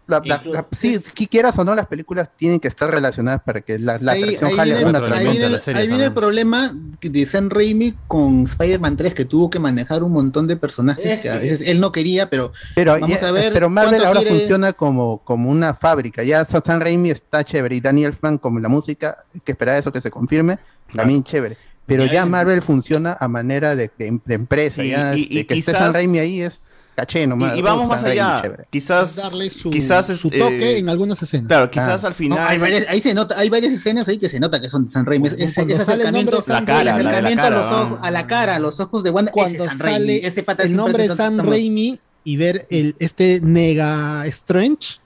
La- 0.09 0.21
la- 0.25 0.43
la- 0.45 0.67
sí, 0.73 0.97
si 0.99 1.27
quieras 1.29 1.57
o 1.59 1.65
no, 1.65 1.75
las 1.75 1.87
películas 1.87 2.31
tienen 2.37 2.59
que 2.59 2.67
estar 2.67 2.91
relacionadas 2.91 3.43
para 3.45 3.61
que 3.61 3.79
la, 3.79 3.99
la 3.99 4.13
Ahí- 4.13 4.23
atracción 4.23 4.51
ahí 4.51 4.57
jale 4.57 4.73
viene- 4.75 4.89
una 4.91 4.99
el- 4.99 5.05
tras 5.05 5.19
ahí 5.21 5.27
viene, 5.29 5.45
el- 5.47 5.77
ahí 5.77 5.87
viene 5.87 6.05
el 6.05 6.13
problema 6.15 6.73
de 7.01 7.27
Sam 7.27 7.49
Raimi 7.51 7.95
con 8.09 8.43
Spider-Man 8.45 8.97
3 8.97 9.15
que 9.15 9.25
tuvo 9.25 9.51
que 9.51 9.59
manejar 9.59 10.03
un 10.03 10.13
montón 10.13 10.47
de 10.47 10.57
personajes 10.57 11.21
que 11.21 11.31
a 11.31 11.37
veces 11.37 11.69
él 11.69 11.79
no 11.81 11.93
quería, 11.93 12.29
pero 12.31 12.51
Pero, 12.75 12.99
Vamos 12.99 13.23
a 13.23 13.31
ver 13.33 13.53
pero 13.53 13.69
Marvel 13.71 14.05
ahora 14.05 14.21
quiere- 14.21 14.35
funciona 14.37 14.73
como, 14.73 15.19
como 15.19 15.51
una 15.51 15.75
fábrica. 15.75 16.23
Ya 16.25 16.45
Sam 16.45 16.81
Raimi 16.81 17.11
está 17.11 17.45
chévere 17.45 17.77
y 17.77 17.81
Daniel 17.81 18.15
Frank 18.15 18.41
como 18.41 18.59
la 18.61 18.69
música, 18.69 19.25
hay 19.35 19.41
que 19.41 19.53
esperar 19.53 19.77
eso 19.79 19.93
que 19.93 20.01
se 20.01 20.11
confirme, 20.11 20.59
también 20.95 21.23
chévere. 21.23 21.57
Pero 21.87 22.05
ya 22.07 22.27
Marvel 22.27 22.61
funciona 22.63 23.17
a 23.19 23.29
manera 23.29 23.75
de, 23.75 23.91
de- 23.99 24.21
de 24.25 24.35
empresa. 24.35 24.83
Sí, 24.83 24.91
ya, 24.91 25.15
y- 25.17 25.23
este, 25.23 25.35
y 25.35 25.45
que 25.45 25.55
esté 25.55 25.73
quizás- 25.73 25.79
Sam 25.79 25.93
Raimi 25.95 26.19
ahí 26.19 26.43
es 26.43 26.71
caché 26.99 27.27
nomás. 27.27 27.55
Y, 27.55 27.61
y 27.61 27.63
vamos 27.63 27.89
más 27.89 28.03
allá. 28.03 28.43
Quizás, 28.71 29.15
darle 29.17 29.49
su, 29.51 29.71
quizás 29.71 30.07
su 30.07 30.29
este, 30.29 30.39
toque 30.39 30.79
en 30.79 30.89
algunas 30.89 31.23
escenas. 31.23 31.47
Claro, 31.49 31.71
quizás 31.71 32.03
Ah. 32.05 32.09
al 32.09 32.15
final. 32.15 32.39
No, 32.41 32.47
hay 32.49 32.59
varias, 32.59 32.87
ahí 32.89 33.01
se 33.01 33.15
nota, 33.15 33.39
hay 33.39 33.49
varias 33.49 33.73
escenas 33.73 34.09
ahí 34.09 34.19
que 34.19 34.29
se 34.29 34.41
nota 34.41 34.61
que 34.61 34.69
son 34.69 34.85
de 34.85 34.91
Sam 34.91 35.05
Raimi. 35.07 35.29
Ese, 35.29 35.45
ese 35.45 35.85
sale 35.85 36.05
el 36.05 36.13
nombre 36.13 36.39
acercamiento, 36.39 36.53
La 36.53 36.65
cara, 36.65 36.81
el 36.81 36.87
la 36.87 36.95
acercamiento 37.11 37.43
cara, 37.43 37.57
a, 37.57 37.63
los 37.63 37.81
ojos, 37.81 37.99
a 38.03 38.11
la 38.11 38.27
cara, 38.27 38.57
a 38.57 38.59
los 38.59 38.81
ojos 38.81 39.03
de 39.03 39.11
Wanda, 39.11 39.33
Cuando 39.33 39.65
ese 39.65 39.75
Raimi. 39.83 39.99
sale 40.21 40.27
Ese 40.27 40.43
pata 40.43 40.63
el 40.65 40.75
nombre 40.77 41.05
de 41.05 41.09
estamos- 41.11 41.47
Raimi 41.47 42.01
y 42.25 42.37
ver 42.37 42.67
el, 42.71 42.97
este 42.99 43.41
Nega 43.43 44.27
Strange, 44.27 44.99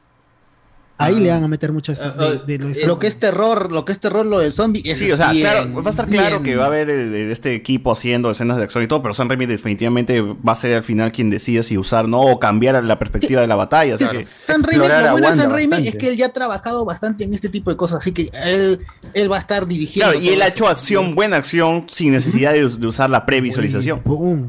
Ahí 0.99 1.19
le 1.19 1.31
van 1.31 1.43
a 1.43 1.49
meter 1.49 1.73
mucho 1.73 1.91
eso 1.91 2.05
Ah, 2.17 2.23
de, 2.47 2.59
de 2.59 2.59
lo, 2.59 2.87
lo 2.87 2.99
que 3.01 3.09
es 3.09 3.19
terror, 3.19 3.73
lo 3.73 3.85
que 3.85 3.91
es 3.91 3.99
terror, 3.99 4.25
lo 4.25 4.39
del 4.39 4.53
zombie. 4.53 4.83
Sí, 4.95 5.11
o 5.11 5.17
sea, 5.17 5.33
bien, 5.33 5.43
claro, 5.43 5.83
va 5.83 5.89
a 5.89 5.91
estar 5.91 6.07
claro 6.07 6.39
bien. 6.39 6.43
que 6.45 6.57
va 6.57 6.65
a 6.65 6.67
haber 6.69 6.91
eh, 6.91 7.33
este 7.33 7.55
equipo 7.57 7.91
haciendo 7.91 8.31
escenas 8.31 8.57
de 8.59 8.63
acción 8.63 8.85
y 8.85 8.87
todo, 8.87 9.03
pero 9.03 9.13
Sam 9.13 9.29
Raimi 9.29 9.47
definitivamente 9.47 10.21
va 10.21 10.53
a 10.53 10.55
ser 10.55 10.75
al 10.77 10.85
final 10.85 11.11
quien 11.11 11.29
decida 11.31 11.65
si 11.65 11.77
usar 11.77 12.09
no 12.09 12.21
o 12.21 12.39
cambiar 12.39 12.85
la 12.85 12.99
perspectiva 13.01 13.41
de 13.41 13.49
la 13.49 13.57
batalla. 13.57 13.97
o 13.97 13.99
sea, 13.99 14.11
que- 14.11 14.25
San 14.25 14.63
Raimi, 14.63 14.87
lo 14.87 15.13
bueno 15.13 15.31
de 15.31 15.37
San 15.37 15.51
Raimi 15.51 15.89
es 15.89 15.97
que 15.97 16.09
él 16.09 16.17
ya 16.17 16.27
ha 16.27 16.33
trabajado 16.33 16.85
bastante 16.85 17.25
en 17.25 17.35
este 17.35 17.49
tipo 17.49 17.71
de 17.71 17.77
cosas, 17.77 17.99
así 17.99 18.13
que 18.13 18.31
él, 18.45 18.79
él 19.15 19.33
va 19.33 19.37
a 19.37 19.41
estar 19.41 19.67
dirigiendo. 19.67 20.13
Claro, 20.13 20.25
y 20.25 20.29
él 20.29 20.41
ha 20.43 20.49
hecho 20.49 20.69
acción, 20.69 21.17
buena 21.17 21.37
acción, 21.37 21.87
sin 21.89 22.13
necesidad 22.13 22.53
de, 22.53 22.65
us- 22.65 22.79
de 22.79 22.87
usar 22.87 23.11
la 23.11 23.27
previsualización. 23.27 24.03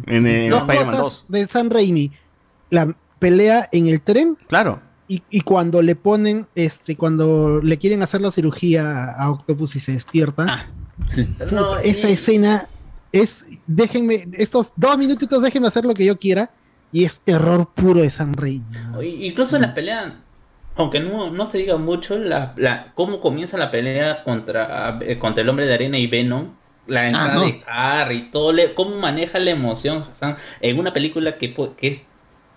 En, 0.06 0.28
eh, 0.28 0.50
Dos 0.50 0.60
Spider-Man 0.62 0.86
cosas 0.86 1.00
2. 1.00 1.26
de 1.30 1.48
San 1.48 1.72
Raimi. 1.72 2.12
La 2.70 2.96
pelea 3.18 3.70
en 3.72 3.88
el 3.88 4.02
tren. 4.02 4.38
Claro. 4.48 4.82
Y, 5.14 5.22
y 5.30 5.42
cuando 5.42 5.82
le 5.84 5.96
ponen, 5.96 6.48
este, 6.56 6.96
cuando 6.96 7.60
le 7.62 7.78
quieren 7.78 8.02
hacer 8.02 8.22
la 8.22 8.32
cirugía 8.32 9.12
a 9.12 9.30
Octopus 9.30 9.76
y 9.76 9.80
se 9.80 9.92
despierta. 9.92 10.72
Puta, 10.98 11.82
esa 11.84 12.10
escena 12.10 12.68
es, 13.12 13.46
déjenme, 13.68 14.28
estos 14.34 14.72
dos 14.76 14.98
minutitos 14.98 15.42
déjenme 15.42 15.68
hacer 15.68 15.86
lo 15.86 15.94
que 15.94 16.06
yo 16.06 16.18
quiera. 16.18 16.50
Y 16.92 17.06
es 17.06 17.20
terror 17.20 17.70
puro 17.74 18.02
de 18.02 18.10
San. 18.10 18.34
I- 18.44 19.26
Incluso 19.26 19.56
en 19.56 19.64
la 19.64 19.74
pelea, 19.74 20.22
aunque 20.76 21.00
no, 21.00 21.30
no 21.32 21.46
se 21.46 21.58
diga 21.60 21.78
mucho, 21.78 22.18
la, 22.18 22.54
la- 22.58 22.92
cómo 22.96 23.20
comienza 23.20 23.58
la 23.58 23.70
pelea 23.70 24.24
contra, 24.24 24.98
eh, 25.02 25.20
contra 25.20 25.44
el 25.44 25.50
hombre 25.50 25.68
de 25.68 25.74
arena 25.76 25.98
y 26.00 26.08
Venom. 26.08 26.50
La 26.88 27.06
entrada 27.06 27.36
no. 27.36 27.46
de 27.46 27.62
Harry, 27.68 28.30
todo 28.32 28.52
le, 28.52 28.74
cómo 28.74 29.00
maneja 29.00 29.40
la 29.40 29.52
emoción 29.52 30.04
Hassan, 30.12 30.36
en 30.60 30.78
una 30.80 30.92
película 30.92 31.38
que, 31.38 31.54
que 31.78 31.88
es 31.88 32.00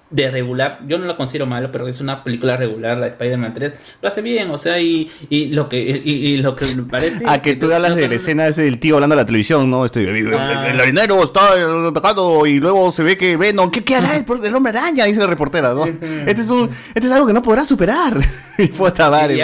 de 0.08 0.30
regular, 0.30 0.78
yo 0.86 0.98
no 0.98 1.06
la 1.06 1.16
considero 1.16 1.46
malo, 1.46 1.72
pero 1.72 1.88
es 1.88 2.00
una 2.00 2.22
película 2.22 2.56
regular, 2.56 2.96
la 2.96 3.06
de 3.06 3.10
Spider-Man 3.12 3.54
3, 3.54 3.72
lo 4.00 4.08
hace 4.08 4.22
bien, 4.22 4.50
o 4.52 4.58
sea, 4.58 4.80
y, 4.80 5.10
y 5.30 5.46
lo 5.48 5.68
que 5.68 5.80
y, 5.80 6.10
y 6.10 6.36
lo 6.36 6.54
que 6.54 6.64
me 6.76 6.84
parece... 6.84 7.24
Ah, 7.26 7.42
que 7.42 7.56
tú 7.56 7.72
hablas 7.72 7.96
de 7.96 8.08
la 8.08 8.14
escena 8.14 8.46
ese 8.46 8.62
del 8.62 8.78
tío 8.78 8.94
hablando 8.94 9.14
a 9.14 9.16
la 9.16 9.26
televisión, 9.26 9.68
¿no? 9.68 9.84
Este, 9.84 10.06
Ah. 10.36 10.68
el 10.70 10.80
arenero 10.80 11.22
está 11.24 11.40
atacando 11.88 12.46
y 12.46 12.60
luego 12.60 12.92
se 12.92 13.02
ve 13.02 13.16
que 13.16 13.36
Venom, 13.36 13.70
¿qué, 13.70 13.82
qué 13.82 13.96
hará 13.96 14.16
el, 14.16 14.24
el 14.44 14.54
hombre 14.54 14.78
araña? 14.78 15.04
Dice 15.06 15.18
la 15.20 15.26
reportera, 15.26 15.74
¿no? 15.74 15.84
Este 16.26 16.40
es, 16.40 16.50
un, 16.50 16.70
este 16.94 17.06
es 17.06 17.12
algo 17.12 17.26
que 17.26 17.32
no 17.32 17.42
podrá 17.42 17.64
superar. 17.64 18.16
y 18.58 18.68
puta 18.68 19.10
madre, 19.10 19.34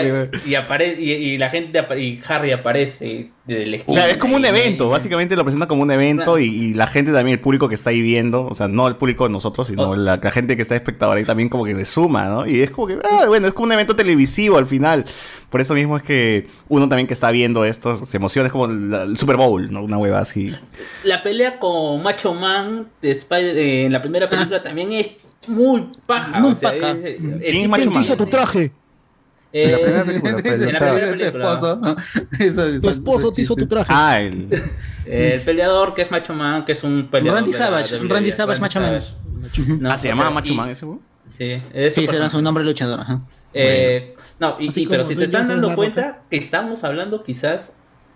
y, 0.45 0.51
y, 0.51 0.55
apare- 0.55 0.97
y, 0.99 1.39
la 1.39 1.51
gente 1.51 1.85
y 1.99 2.21
Harry 2.29 2.53
aparece 2.53 3.31
del 3.47 3.83
Claro, 3.85 4.11
es 4.13 4.19
como 4.19 4.37
un 4.37 4.45
evento, 4.45 4.89
básicamente 4.89 5.35
lo 5.35 5.43
presenta 5.43 5.67
como 5.67 5.83
un 5.83 5.91
evento 5.91 6.39
y, 6.39 6.45
y 6.45 6.75
la 6.75 6.87
gente 6.87 7.11
también, 7.13 7.35
el 7.39 7.41
público 7.41 7.69
que 7.69 7.75
está 7.75 7.91
ahí 7.91 8.01
viendo, 8.01 8.47
o 8.47 8.55
sea, 8.55 8.69
no 8.69 8.87
el 8.87 8.95
público 8.97 9.25
de 9.25 9.31
nosotros, 9.31 9.67
Oh. 9.69 9.71
sino 9.71 9.97
la, 9.97 10.17
la 10.23 10.31
gente 10.31 10.55
que 10.55 10.63
está 10.63 10.77
espectadora 10.77 11.19
ahí 11.19 11.25
también 11.25 11.49
como 11.49 11.65
que 11.65 11.75
le 11.75 11.85
suma, 11.85 12.27
¿no? 12.27 12.47
Y 12.47 12.61
es 12.63 12.71
como 12.71 12.87
que, 12.87 12.99
ah, 13.05 13.25
bueno, 13.27 13.49
es 13.49 13.53
como 13.53 13.67
un 13.67 13.73
evento 13.73 13.97
televisivo 13.97 14.59
al 14.59 14.67
final. 14.67 15.05
Por 15.51 15.61
eso 15.61 15.75
mismo 15.75 15.97
es 15.97 16.03
que 16.05 16.47
uno 16.69 16.89
también 16.89 17.07
que 17.09 17.15
está 17.15 17.31
viendo 17.33 17.65
esto 17.65 17.97
se 17.97 18.17
emociona, 18.17 18.47
es 18.47 18.53
como 18.53 18.69
la- 18.69 19.03
el 19.03 19.19
Super 19.19 19.37
Bowl, 19.37 19.73
¿no? 19.73 19.83
Una 19.83 19.99
hueva 19.99 20.21
así. 20.21 20.53
La 21.05 21.23
pelea 21.23 21.59
con 21.59 22.03
Macho 22.03 22.35
Man 22.35 22.87
de 23.03 23.11
Spider 23.11 23.57
eh, 23.59 23.85
en 23.87 23.93
la 23.93 24.01
primera 24.01 24.29
película 24.29 24.63
también 24.63 24.93
es 24.93 25.11
muy 25.49 25.89
paja. 26.07 26.39
Muy 26.39 26.53
o 26.53 26.55
sea, 26.55 26.71
paja. 26.71 26.93
es- 26.93 27.17
¿Quién 27.19 27.63
es 27.65 27.69
Macho 27.69 27.91
Man? 27.91 28.05
hizo 28.05 28.17
tu 28.17 28.27
traje? 28.27 28.71
Eh, 29.53 29.65
En 29.65 29.95
la 29.95 30.05
primera 30.05 30.05
película, 30.05 30.43
pues, 30.43 30.61
en 30.61 30.73
la 30.73 30.79
primera 30.79 31.11
película. 31.11 31.59
Tu 32.39 32.45
esposo. 32.47 32.81
Tu 32.81 32.89
esposo 32.89 33.33
te 33.33 33.43
hizo 33.43 33.55
tu 33.55 33.67
traje. 33.67 33.93
Ah, 33.95 34.21
el... 34.21 34.49
El 35.07 35.41
peleador 35.41 35.95
que 35.95 36.03
es 36.03 36.11
Macho 36.11 36.33
Man, 36.33 36.65
que 36.65 36.73
es 36.73 36.85
un 36.85 37.09
peleador. 37.11 37.41
Randy 37.41 37.53
Savage, 37.53 37.99
Randy 37.99 38.31
Savage, 38.31 38.61
Macho 38.61 38.81
Man. 38.81 39.01
No, 39.81 39.91
ah, 39.93 39.99
¿se 39.99 40.09
llamaba 40.09 40.29
sea, 40.29 40.35
Macho 40.35 40.53
y- 40.53 40.57
Man 40.57 40.69
ese, 40.71 40.87
weón? 40.87 41.01
Sí, 41.27 41.61
es 41.73 41.95
Sí, 41.95 42.05
ese 42.05 42.17
era 42.17 42.31
su 42.31 42.41
nombre 42.41 42.65
luchador. 42.65 43.01
Ajá. 43.01 43.21
Eh, 43.53 44.15
no, 44.39 44.57
y, 44.61 44.71
y- 44.81 44.87
pero 44.87 45.07
si 45.07 45.17
te 45.17 45.25
están 45.25 45.49
dando 45.49 45.75
cuenta 45.75 46.23
que 46.31 46.37
estamos 46.37 46.85
hablando 46.85 47.23
quizás, 47.25 47.73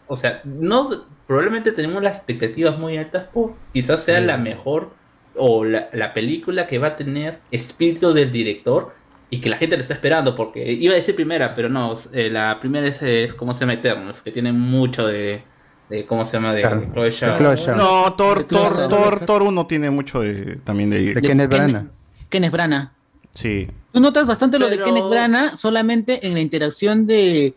o 0.06 0.16
sea, 0.16 0.40
no 0.44 0.90
probablemente 1.26 1.72
tenemos 1.72 2.02
las 2.02 2.16
expectativas 2.16 2.78
muy 2.78 2.96
altas 2.96 3.24
por 3.34 3.54
quizás 3.72 4.02
sea 4.04 4.20
la 4.20 4.38
mejor 4.38 4.90
o 5.34 5.64
la, 5.64 5.88
la 5.92 6.14
película 6.14 6.66
que 6.66 6.78
va 6.78 6.88
a 6.88 6.96
tener 6.96 7.40
espíritu 7.50 8.12
del 8.12 8.30
director 8.32 8.94
y 9.30 9.40
que 9.40 9.48
la 9.48 9.56
gente 9.56 9.76
le 9.76 9.82
está 9.82 9.94
esperando 9.94 10.34
porque 10.34 10.72
iba 10.72 10.92
a 10.94 10.96
decir 10.96 11.14
primera, 11.14 11.54
pero 11.54 11.68
no, 11.68 11.94
eh, 12.12 12.30
la 12.30 12.58
primera 12.60 12.86
es, 12.86 13.02
es 13.02 13.34
como 13.34 13.54
se 13.54 13.60
llama 13.60 13.74
Eternals, 13.74 14.22
que 14.22 14.30
tiene 14.30 14.52
mucho 14.52 15.06
de, 15.06 15.42
de 15.90 16.06
cómo 16.06 16.24
se 16.24 16.34
llama 16.34 16.52
de 16.54 16.62
Claro. 16.62 16.86
Chloe 16.92 17.10
Zhao. 17.12 17.76
No, 17.76 18.12
Thor, 18.14 18.38
De 18.38 18.44
Thor. 18.44 18.88
Thor, 18.88 19.26
Thor 19.26 19.42
1 19.42 19.66
tiene 19.66 19.90
mucho 19.90 20.20
de, 20.20 20.58
también 20.64 20.90
de... 20.90 21.14
De 21.14 21.22
Kenneth 21.22 21.50
Branagh. 21.50 21.90
Kenneth 22.28 22.52
Branagh. 22.52 22.90
Sí. 23.32 23.68
Tú 23.92 24.00
notas 24.00 24.26
bastante 24.26 24.58
lo 24.58 24.68
de 24.68 24.80
Kenneth 24.80 25.08
Branagh 25.08 25.56
solamente 25.56 26.26
en 26.26 26.34
la 26.34 26.40
interacción 26.40 27.06
de 27.06 27.54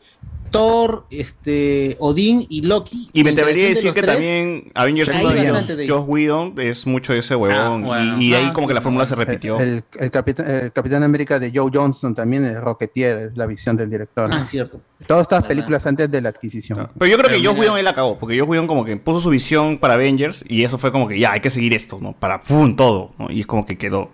Thor, 0.51 1.05
este, 1.09 1.95
Odín 1.99 2.45
y 2.49 2.61
Loki. 2.61 3.09
Y 3.13 3.23
me 3.23 3.31
La 3.31 3.41
atrevería 3.41 3.67
a 3.67 3.69
interacción 3.69 3.93
decir 3.93 3.93
de 3.93 4.01
que 4.01 4.05
los 4.07 4.15
también 4.15 4.71
Avengers 4.75 5.09
Ahí 5.09 5.25
1 5.25 5.33
de 5.33 5.51
bastante 5.51 5.75
de- 5.75 5.87
Josh 5.87 6.03
Whedon 6.07 6.53
es 6.57 6.87
mucho 6.87 7.13
ese 7.13 7.35
huevón. 7.35 7.83
Ah, 7.83 7.87
bueno. 7.87 8.21
y, 8.21 8.29
y 8.29 8.33
ahí 8.33 8.45
Ah, 8.49 8.53
como 8.53 8.67
que 8.67 8.73
la 8.73 8.81
fórmula 8.81 9.05
se 9.05 9.15
repitió. 9.15 9.59
El, 9.59 9.83
el 9.99 10.11
Capitán, 10.11 10.49
el 10.49 10.71
Capitán 10.71 11.03
América 11.03 11.39
de 11.39 11.51
Joe 11.53 11.69
Johnston 11.73 12.13
también 12.15 12.43
es 12.45 12.59
Rocketeer, 12.59 13.17
es 13.31 13.37
la 13.37 13.45
visión 13.45 13.75
del 13.77 13.89
director. 13.89 14.29
Ah, 14.33 14.43
cierto. 14.45 14.81
Todas 15.07 15.23
estas 15.23 15.43
películas 15.45 15.85
antes 15.85 16.11
de 16.11 16.21
la 16.21 16.29
adquisición. 16.29 16.89
Pero 16.97 17.11
yo 17.11 17.17
creo 17.17 17.29
que 17.39 17.45
Josh 17.45 17.57
Whedon 17.57 17.77
él 17.77 17.87
acabó, 17.87 18.17
porque 18.19 18.37
Josh 18.39 18.49
Whedon 18.49 18.67
como 18.67 18.83
que 18.85 18.97
puso 18.97 19.19
su 19.21 19.29
visión 19.29 19.77
para 19.77 19.93
Avengers 19.93 20.43
y 20.47 20.63
eso 20.63 20.77
fue 20.77 20.91
como 20.91 21.07
que 21.07 21.17
ya 21.19 21.31
hay 21.33 21.39
que 21.39 21.49
seguir 21.49 21.73
esto, 21.73 21.99
¿no? 22.01 22.13
Para 22.13 22.39
¡fum! 22.39 22.75
todo, 22.75 23.11
¿no? 23.17 23.31
Y 23.31 23.41
es 23.41 23.47
como 23.47 23.65
que 23.65 23.77
quedó. 23.77 24.11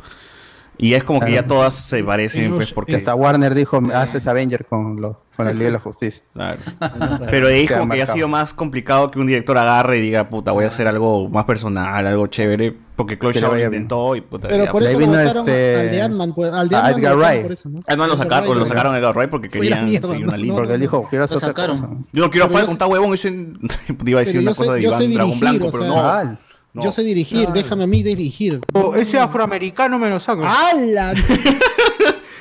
Y 0.77 0.93
es 0.93 1.05
como 1.05 1.21
que 1.21 1.31
ya 1.31 1.47
todas 1.47 1.73
se 1.73 2.03
parecen, 2.03 2.53
pues, 2.53 2.73
porque... 2.73 2.91
Que 2.91 2.97
hasta 2.97 3.15
Warner 3.15 3.55
dijo, 3.55 3.81
haces 3.93 4.27
Avenger 4.27 4.65
con, 4.65 4.99
lo, 4.99 5.21
con 5.35 5.45
la 5.45 5.53
Liga 5.53 5.65
de 5.65 5.71
la 5.71 5.79
Justicia. 5.79 6.23
Claro. 6.33 6.59
Pero 7.29 7.47
de 7.47 7.55
ahí 7.55 7.67
como 7.67 7.93
que 7.93 8.01
ha 8.01 8.07
sido 8.07 8.27
más 8.27 8.53
complicado 8.53 9.11
que 9.11 9.19
un 9.19 9.27
director 9.27 9.57
agarre 9.57 9.97
y 9.97 10.01
diga, 10.01 10.29
puta, 10.29 10.51
voy 10.51 10.63
a 10.65 10.67
hacer 10.67 10.87
algo 10.87 11.29
más 11.29 11.45
personal, 11.45 12.05
algo 12.07 12.27
chévere, 12.27 12.75
porque 12.95 13.17
Chloe 13.19 13.33
bien. 13.55 13.65
intentó 13.65 14.15
y 14.15 14.21
puta, 14.21 14.47
Pero 14.47 14.65
ya 14.65 14.71
por 14.71 14.81
eso 14.83 14.99
lo 14.99 15.05
votaron 15.07 15.37
al 15.39 15.45
de 15.45 16.01
Ant-Man. 16.01 16.33
pues, 16.33 16.53
al 16.53 16.69
de 16.69 16.75
a 16.75 16.79
Ant-Man 16.85 16.99
Edgar 16.99 17.17
Wright. 17.17 17.41
por 17.43 17.51
eso, 17.51 17.69
¿no? 17.69 17.79
Ah, 17.87 17.95
no, 17.95 18.07
lo 18.07 18.13
Edgar 18.13 18.23
sacaron, 18.25 18.49
Wright 18.49 18.59
lo 18.59 18.65
sacaron 18.65 18.93
de 18.93 18.99
Edgar 18.99 19.15
Wright 19.15 19.29
porque 19.29 19.49
querían 19.49 19.85
mierda, 19.85 20.07
seguir 20.07 20.23
una 20.23 20.31
no, 20.37 20.37
línea. 20.37 20.55
Porque 20.57 20.73
él 20.73 20.79
dijo, 20.79 21.07
quiero 21.09 21.25
hacer 21.25 21.37
otra 21.37 21.53
cosa. 21.53 21.89
Yo 22.13 22.23
no 22.23 22.29
quiero 22.31 22.47
Pero 22.47 22.47
yo 22.47 22.49
con 22.49 22.65
sé- 22.67 22.71
esta 22.71 22.87
huevón, 22.87 23.13
y 23.13 23.17
soy- 23.17 23.53
iba 24.05 24.19
a 24.19 24.23
decir 24.23 24.35
Pero 24.39 24.41
una 24.41 24.55
cosa 24.55 24.73
de 24.73 24.81
Iván 24.81 24.91
Dragón 24.99 25.09
dirigir, 25.11 25.39
Blanco, 25.39 25.69
pero 25.71 25.83
no. 25.85 26.37
No. 26.73 26.83
Yo 26.83 26.91
sé 26.91 27.03
dirigir, 27.03 27.47
déjame 27.53 27.83
a 27.83 27.87
mí 27.87 28.03
dirigir. 28.03 28.59
ese 28.97 29.17
afroamericano 29.17 29.97
me 29.97 30.09
lo 30.09 30.19
saco. 30.19 30.43
¡Hala! 30.45 31.13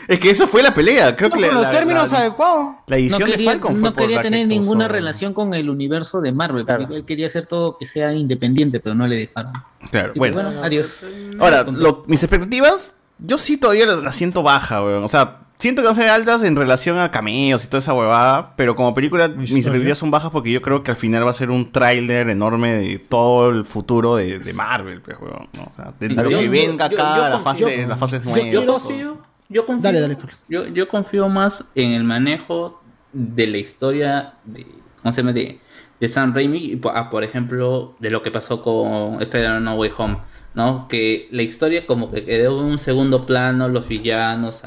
Es 0.09 0.21
que 0.21 0.31
eso 0.31 0.47
fue 0.47 0.63
la 0.63 0.75
pelea, 0.75 1.15
creo 1.17 1.29
No, 1.31 1.37
que 1.37 1.41
la, 1.43 1.53
los 1.53 1.63
la- 1.63 1.71
términos 1.71 2.11
la- 2.11 2.19
adecuados. 2.19 2.75
la 2.87 2.97
edición 2.97 3.21
no 3.21 3.27
de 3.27 3.33
quería, 3.33 3.51
Falcon 3.51 3.73
fue 3.73 3.81
no 3.91 3.95
por 3.95 4.03
quería 4.03 4.17
la 4.17 4.23
que 4.23 4.31
tener 4.31 4.47
ninguna 4.49 4.89
relación 4.89 5.33
con 5.35 5.55
el 5.55 5.71
universo 5.71 6.21
de 6.21 6.33
Marvel. 6.33 6.65
porque 6.67 6.95
Él 6.97 7.05
quería 7.05 7.27
hacer 7.27 7.47
todo 7.47 7.79
que 7.79 7.87
sea 7.87 8.13
independiente, 8.13 8.81
pero 8.81 8.95
no 8.95 9.07
le 9.07 9.17
dejaron. 9.17 9.53
Claro, 9.91 10.11
Así 10.11 10.21
que, 10.21 10.31
bueno. 10.31 10.51
adiós. 10.63 11.01
Ahora, 11.41 11.65
lo- 11.65 12.05
mis 12.07 12.23
expectativas, 12.23 12.95
yo 13.19 13.39
sí 13.39 13.57
todavía 13.57 13.87
las, 13.87 14.03
las 14.03 14.17
siento 14.17 14.43
baja, 14.43 14.83
weón. 14.83 15.05
O 15.05 15.09
sea, 15.09 15.41
siento 15.59 15.81
que 15.83 15.87
van 15.87 15.93
a 15.93 15.95
ser 15.95 16.09
altas 16.11 16.43
en 16.43 16.57
relación 16.57 16.99
a 16.99 17.11
cameos 17.11 17.65
y 17.65 17.69
toda 17.69 17.79
esa 17.79 17.95
huevada, 17.95 18.55
pero 18.57 18.75
como 18.75 18.93
película 18.93 19.29
mis 19.29 19.51
expectativas 19.55 19.97
son 19.99 20.11
bajas 20.11 20.31
porque 20.31 20.51
yo 20.51 20.61
creo 20.61 20.83
que 20.83 20.91
al 20.91 20.97
final 20.97 21.25
va 21.25 21.31
a 21.31 21.35
ser 21.35 21.51
un 21.51 21.71
tráiler 21.73 22.29
enorme 22.29 22.73
de 22.75 22.99
todo 22.99 23.49
el 23.51 23.65
futuro 23.65 24.17
de, 24.17 24.39
de 24.41 24.53
Marvel, 24.53 25.01
pues, 25.01 25.17
weón. 25.21 25.49
¿no? 25.55 25.63
O 25.63 25.73
sea, 25.77 25.93
de, 25.99 26.09
de 26.09 26.15
lo 26.23 26.31
Yo- 26.31 26.39
que 26.41 26.49
venga 26.49 26.89
yo- 26.91 27.01
acá, 27.01 27.17
yo 27.17 27.23
las 27.23 27.43
confío- 27.43 27.65
fases, 27.67 27.89
las 27.89 27.99
fases 28.01 28.23
yo- 28.23 28.31
nuevas. 28.31 28.89
Yo, 28.89 29.19
yo 29.49 29.67
confío, 29.67 29.83
Dale, 29.83 30.01
dale, 30.01 30.17
yo, 30.49 30.67
yo 30.69 30.89
confío 30.89 31.29
más 31.29 31.65
en 31.75 31.93
el 31.93 32.05
manejo 32.05 32.83
de 33.13 33.47
la 33.47 33.59
historia 33.59 34.35
de, 34.45 34.67
¿cómo 35.03 35.13
se 35.13 35.23
llama? 35.23 35.33
de, 35.33 35.61
de 36.01 36.09
Sam 36.09 36.35
Raimi, 36.35 36.77
por 36.77 37.25
ejemplo, 37.25 37.95
de 37.99 38.11
lo 38.11 38.23
que 38.23 38.31
pasó 38.31 38.63
con 38.63 39.23
Spider-Man 39.23 39.65
No 39.65 39.75
Way 39.77 39.91
Home, 39.97 40.19
¿no? 40.55 40.89
Que 40.89 41.29
la 41.31 41.43
historia 41.43 41.87
como 41.87 42.11
que 42.11 42.25
quedó 42.25 42.61
en 42.61 42.67
un 42.67 42.79
segundo 42.79 43.27
plano, 43.27 43.69
los 43.69 43.87
villanos, 43.89 44.63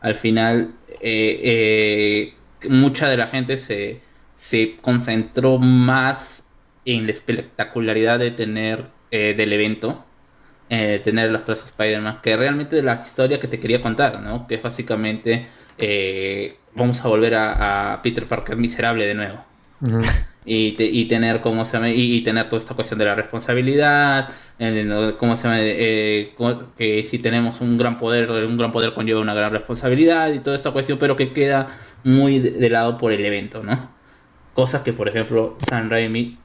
al 0.00 0.14
final, 0.14 0.74
eh, 1.00 2.34
eh, 2.62 2.68
mucha 2.68 3.08
de 3.08 3.16
la 3.16 3.26
gente 3.26 3.56
se, 3.58 4.00
se 4.34 4.76
concentró 4.80 5.58
más 5.58 6.46
en 6.84 7.06
la 7.06 7.12
espectacularidad 7.12 8.18
de 8.18 8.30
tener 8.30 8.86
eh, 9.10 9.34
del 9.36 9.52
evento 9.52 10.04
eh, 10.70 11.00
tener 11.04 11.30
los 11.30 11.44
tres 11.44 11.66
Spider-Man, 11.66 12.20
que 12.22 12.36
realmente 12.36 12.82
la 12.82 13.02
historia 13.04 13.38
que 13.40 13.48
te 13.48 13.60
quería 13.60 13.80
contar, 13.82 14.20
¿no? 14.22 14.46
Que 14.46 14.54
es 14.56 14.62
básicamente 14.62 15.48
eh, 15.78 16.56
vamos 16.74 17.04
a 17.04 17.08
volver 17.08 17.34
a, 17.34 17.94
a 17.94 18.02
Peter 18.02 18.26
Parker 18.26 18.56
miserable 18.56 19.06
de 19.06 19.14
nuevo. 19.14 19.44
Y, 20.46 20.72
te- 20.72 20.86
y 20.86 21.04
tener 21.06 21.42
cómo 21.42 21.66
se 21.66 21.74
llama, 21.74 21.90
y, 21.90 22.16
y 22.16 22.22
tener 22.22 22.46
toda 22.48 22.58
esta 22.58 22.74
cuestión 22.74 22.98
de 22.98 23.04
la 23.04 23.14
responsabilidad, 23.14 24.30
eh, 24.58 25.14
cómo 25.18 25.36
se 25.36 25.42
llama, 25.44 25.58
Eh, 25.60 26.32
cómo- 26.36 26.74
que 26.78 27.04
si 27.04 27.18
tenemos 27.18 27.60
un 27.60 27.76
gran 27.76 27.98
poder, 27.98 28.30
un 28.30 28.56
gran 28.56 28.72
poder 28.72 28.94
conlleva 28.94 29.20
una 29.20 29.34
gran 29.34 29.52
responsabilidad 29.52 30.32
y 30.32 30.38
toda 30.40 30.56
esta 30.56 30.70
cuestión, 30.70 30.98
pero 30.98 31.14
que 31.16 31.32
queda 31.34 31.68
muy 32.04 32.38
de, 32.38 32.52
de 32.52 32.70
lado 32.70 32.96
por 32.96 33.12
el 33.12 33.22
evento, 33.24 33.62
¿no? 33.62 33.90
Cosas 34.54 34.82
que, 34.82 34.92
por 34.94 35.08
ejemplo, 35.08 35.56
San 35.68 35.90
Raimi 35.90 36.38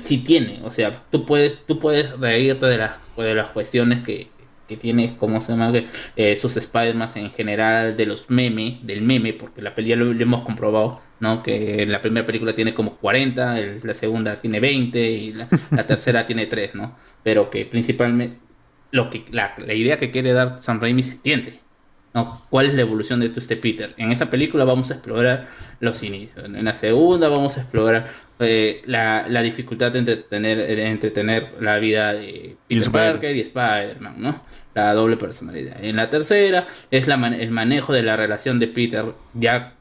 sí 0.00 0.18
tiene. 0.24 0.60
O 0.64 0.70
sea, 0.70 0.90
tú 1.10 1.24
puedes, 1.26 1.64
tú 1.66 1.78
puedes 1.78 2.18
reírte 2.18 2.66
de 2.66 2.78
las, 2.78 2.98
de 3.16 3.34
las 3.34 3.50
cuestiones 3.50 4.02
que 4.02 4.30
que 4.68 4.76
tiene, 4.76 5.16
como 5.16 5.40
se 5.40 5.52
llama? 5.52 5.72
Eh, 6.14 6.36
sus 6.36 6.54
Spider-Man 6.58 7.08
en 7.14 7.30
general, 7.32 7.96
de 7.96 8.04
los 8.04 8.28
memes, 8.28 8.84
del 8.86 9.00
meme, 9.00 9.32
porque 9.32 9.62
la 9.62 9.74
película 9.74 10.04
lo, 10.04 10.12
lo 10.12 10.22
hemos 10.22 10.42
comprobado, 10.42 11.00
¿no? 11.20 11.42
Que 11.42 11.86
la 11.86 12.02
primera 12.02 12.26
película 12.26 12.54
tiene 12.54 12.74
como 12.74 12.98
40, 12.98 13.58
el- 13.58 13.80
la 13.82 13.94
segunda 13.94 14.36
tiene 14.38 14.60
20 14.60 15.10
y 15.10 15.32
la, 15.32 15.48
la 15.70 15.86
tercera 15.86 16.26
tiene 16.26 16.44
3, 16.46 16.74
¿no? 16.74 16.98
Pero 17.22 17.48
que 17.48 17.64
principalmente 17.64 18.40
lo 18.90 19.08
que 19.10 19.24
la, 19.30 19.54
la 19.58 19.72
idea 19.74 19.98
que 19.98 20.10
quiere 20.10 20.32
dar 20.34 20.62
Sam 20.62 20.80
Raimi 20.80 21.02
se 21.02 21.14
entiende. 21.14 21.60
¿No? 22.14 22.40
¿Cuál 22.50 22.66
es 22.66 22.74
la 22.74 22.80
evolución 22.82 23.20
de 23.20 23.26
este 23.26 23.56
Peter? 23.56 23.94
En 23.96 24.12
esa 24.12 24.30
película 24.30 24.64
vamos 24.64 24.90
a 24.90 24.94
explorar 24.94 25.48
los 25.80 26.02
inicios. 26.02 26.44
En 26.44 26.64
la 26.64 26.74
segunda 26.74 27.28
vamos 27.28 27.56
a 27.56 27.60
explorar 27.60 28.08
eh, 28.40 28.82
la, 28.86 29.26
la 29.28 29.42
dificultad 29.42 29.92
de 29.92 30.00
entretener, 30.00 30.58
de 30.58 30.86
entretener 30.86 31.52
la 31.60 31.78
vida 31.78 32.12
de 32.14 32.56
Peter. 32.68 32.90
Parker 32.92 33.36
y 33.36 33.40
Spider-Man, 33.40 34.14
¿no? 34.18 34.42
La 34.74 34.94
doble 34.94 35.16
personalidad. 35.16 35.82
En 35.84 35.96
la 35.96 36.08
tercera 36.10 36.66
es 36.90 37.06
la 37.08 37.16
man- 37.16 37.34
el 37.34 37.50
manejo 37.50 37.92
de 37.92 38.02
la 38.02 38.16
relación 38.16 38.58
de 38.58 38.68
Peter 38.68 39.04
ya 39.34 39.74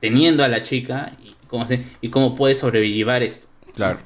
teniendo 0.00 0.44
a 0.44 0.48
la 0.48 0.62
chica 0.62 1.12
y 1.24 1.34
cómo, 1.48 1.66
se- 1.66 1.82
y 2.00 2.08
cómo 2.10 2.34
puede 2.36 2.54
sobrellevar 2.54 3.22
esto. 3.22 3.46
Claro. 3.74 3.98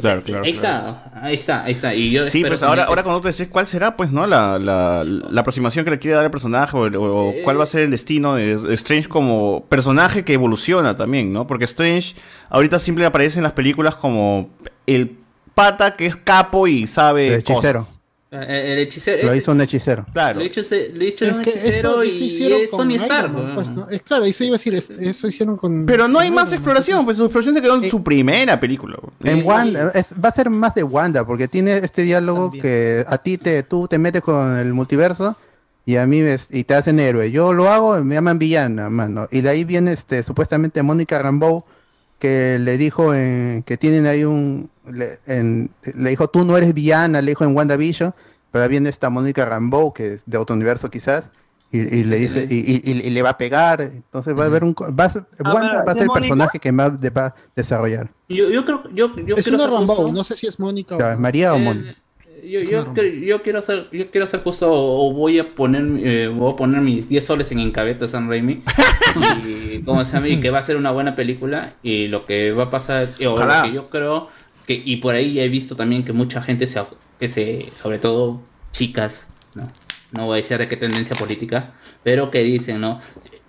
Claro, 0.00 0.22
claro. 0.22 0.44
ahí 0.44 0.52
claro. 0.52 0.96
está, 1.12 1.20
ahí 1.22 1.34
está, 1.34 1.64
ahí 1.64 1.72
está. 1.72 1.94
Y 1.94 2.10
yo 2.10 2.26
Sí, 2.28 2.44
pues 2.44 2.62
ahora, 2.62 2.84
ahora 2.84 3.02
cuando 3.02 3.20
te 3.20 3.28
decís 3.28 3.48
cuál 3.50 3.66
será, 3.66 3.96
pues, 3.96 4.12
¿no? 4.12 4.26
La, 4.26 4.58
la, 4.58 5.04
la 5.04 5.40
aproximación 5.40 5.84
que 5.84 5.90
le 5.90 5.98
quiere 5.98 6.14
dar 6.16 6.24
el 6.24 6.30
personaje 6.30 6.76
o, 6.76 6.80
o 6.82 7.32
Eh, 7.32 7.40
cuál 7.44 7.58
va 7.58 7.64
a 7.64 7.66
ser 7.66 7.80
el 7.82 7.90
destino 7.90 8.34
de 8.36 8.52
Strange 8.74 9.08
como 9.08 9.64
personaje 9.68 10.24
que 10.24 10.34
evoluciona 10.34 10.96
también, 10.96 11.32
¿no? 11.32 11.46
Porque 11.46 11.64
Strange 11.64 12.14
ahorita 12.50 12.78
siempre 12.78 13.04
aparece 13.06 13.38
en 13.38 13.42
las 13.42 13.52
películas 13.52 13.96
como 13.96 14.50
el 14.86 15.16
pata 15.54 15.96
que 15.96 16.06
es 16.06 16.16
capo 16.16 16.66
y 16.68 16.86
sabe 16.86 17.28
El 17.28 17.34
hechicero. 17.40 17.80
cosas. 17.80 17.97
Eh, 18.30 18.72
El 18.74 18.78
hechicero. 18.80 19.26
Lo 19.26 19.34
hizo 19.34 19.52
un 19.52 19.60
hechicero. 19.62 20.04
Claro. 20.12 20.40
Lo 20.40 20.44
Es 20.44 20.56
un 20.58 21.40
hechicero 21.40 22.02
eso, 22.02 22.04
y, 22.04 22.26
eso 22.26 22.56
es 22.56 22.70
Tony 22.70 22.96
Stark. 22.96 23.32
Man, 23.32 23.54
pues, 23.54 23.70
¿no? 23.70 23.88
Es 23.88 24.02
claro, 24.02 24.24
eso 24.24 24.44
iba 24.44 24.54
a 24.56 24.58
decir, 24.58 24.74
es- 24.74 24.90
eso 24.90 25.26
hicieron 25.28 25.56
con... 25.56 25.86
Pero 25.86 26.08
no 26.08 26.18
hay 26.18 26.30
más 26.30 26.52
exploración, 26.52 27.04
pues 27.06 27.16
su 27.16 27.24
exploración 27.24 27.54
se 27.54 27.62
quedó 27.62 27.76
en 27.82 27.88
su 27.88 28.02
primera 28.04 28.60
película. 28.60 28.98
En 29.24 29.44
Wanda, 29.46 29.92
es- 29.94 30.12
va 30.22 30.28
a 30.28 30.32
ser 30.32 30.50
más 30.50 30.74
de 30.74 30.82
Wanda, 30.82 31.26
porque 31.26 31.48
tiene 31.48 31.74
este 31.78 32.02
diálogo 32.02 32.52
que 32.52 33.04
a 33.08 33.16
ti 33.18 33.38
te, 33.38 33.62
tú 33.62 33.88
te 33.88 33.96
metes 33.98 34.20
con 34.20 34.58
el 34.58 34.74
multiverso 34.74 35.34
y 35.86 35.96
a 35.96 36.06
mí 36.06 36.20
ves- 36.20 36.48
y 36.50 36.64
te 36.64 36.74
hacen 36.74 37.00
héroe. 37.00 37.30
Yo 37.30 37.54
lo 37.54 37.70
hago, 37.70 37.96
me 38.04 38.14
llaman 38.16 38.38
villana, 38.38 38.90
mano. 38.90 39.26
Y 39.30 39.40
de 39.40 39.48
ahí 39.48 39.64
viene 39.64 39.92
este 39.92 40.22
supuestamente 40.22 40.82
Mónica 40.82 41.18
Rambeau 41.18 41.64
que 42.18 42.58
le 42.58 42.76
dijo 42.76 43.14
en- 43.14 43.62
que 43.62 43.76
tienen 43.76 44.06
ahí 44.06 44.24
un 44.24 44.70
le, 44.90 45.18
en- 45.26 45.70
le 45.94 46.10
dijo 46.10 46.28
tú 46.28 46.44
no 46.44 46.56
eres 46.56 46.72
villana, 46.74 47.20
le 47.22 47.30
dijo 47.32 47.44
en 47.44 47.54
WandaVision, 47.56 48.14
pero 48.52 48.68
viene 48.68 48.88
esta 48.88 49.10
Mónica 49.10 49.44
Rambeau 49.44 49.92
que 49.92 50.14
es 50.14 50.22
de 50.26 50.38
otro 50.38 50.56
universo 50.56 50.90
quizás. 50.90 51.30
Y, 51.70 51.80
y 51.80 52.02
le 52.04 52.16
dice 52.16 52.46
y, 52.48 52.54
y- 52.60 52.80
y- 52.82 53.06
y 53.08 53.10
le 53.10 53.20
va 53.20 53.28
a 53.28 53.36
pegar 53.36 53.82
entonces 53.82 54.34
va 54.34 54.44
a 54.44 54.46
haber 54.46 54.64
un 54.64 54.72
va 54.74 55.04
a 55.04 55.10
ser- 55.10 55.26
A 55.44 55.52
Wanda 55.52 55.74
ver, 55.80 55.86
va 55.88 55.92
a 55.92 55.94
¿de 55.94 56.00
ser 56.00 56.02
el 56.04 56.08
personaje 56.14 56.58
que 56.58 56.72
más 56.72 56.98
de- 56.98 57.10
va 57.10 57.26
a 57.26 57.34
desarrollar 57.54 58.10
Yo, 58.26 58.48
yo 58.48 58.64
creo, 58.64 58.84
yo, 58.94 59.14
yo 59.16 59.36
Es 59.36 59.42
quiero 59.46 59.62
una 59.66 59.86
justo. 59.86 60.10
no 60.10 60.24
sé 60.24 60.34
si 60.34 60.46
es 60.46 60.58
Mónica 60.58 60.96
o... 60.96 60.98
¿es 61.12 61.18
María 61.18 61.52
o 61.52 61.56
Eh, 61.58 61.60
Mónica 61.62 61.94
Yo, 62.44 62.60
yo, 62.60 62.94
yo 62.94 63.42
quiero 63.42 63.62
ser, 63.62 63.88
yo 63.92 64.10
quiero 64.10 64.26
ser 64.26 64.40
justo 64.42 64.66
o 64.70 65.12
voy 65.12 65.38
a 65.38 65.44
poner, 65.54 65.82
eh, 66.06 66.28
voy 66.28 66.52
a 66.52 66.56
poner 66.56 66.80
mis 66.80 67.08
10 67.08 67.24
soles 67.24 67.50
en 67.52 67.58
Encabeta 67.60 68.06
San 68.08 68.28
Raimi. 68.28 68.62
Y 69.74 69.78
como 69.82 70.04
se 70.04 70.12
llama, 70.14 70.28
y 70.28 70.40
que 70.40 70.50
va 70.50 70.58
a 70.58 70.62
ser 70.62 70.76
una 70.76 70.90
buena 70.90 71.16
película 71.16 71.74
y 71.82 72.08
lo 72.08 72.26
que 72.26 72.52
va 72.52 72.64
a 72.64 72.70
pasar, 72.70 73.08
o 73.26 73.30
Ojalá. 73.30 73.62
lo 73.62 73.68
que 73.68 73.74
yo 73.74 73.88
creo 73.90 74.28
que 74.66 74.80
y 74.84 74.96
por 74.96 75.14
ahí 75.14 75.34
ya 75.34 75.42
he 75.44 75.48
visto 75.48 75.76
también 75.76 76.04
que 76.04 76.12
mucha 76.12 76.42
gente 76.42 76.66
se, 76.66 76.80
que 77.18 77.28
se, 77.28 77.70
sobre 77.74 77.98
todo 77.98 78.40
chicas, 78.72 79.26
no, 79.54 79.68
no 80.12 80.26
voy 80.26 80.38
a 80.38 80.42
decir 80.42 80.58
de 80.58 80.68
qué 80.68 80.76
tendencia 80.76 81.16
política, 81.16 81.72
pero 82.02 82.30
que 82.30 82.42
dicen, 82.42 82.80
no, 82.80 83.00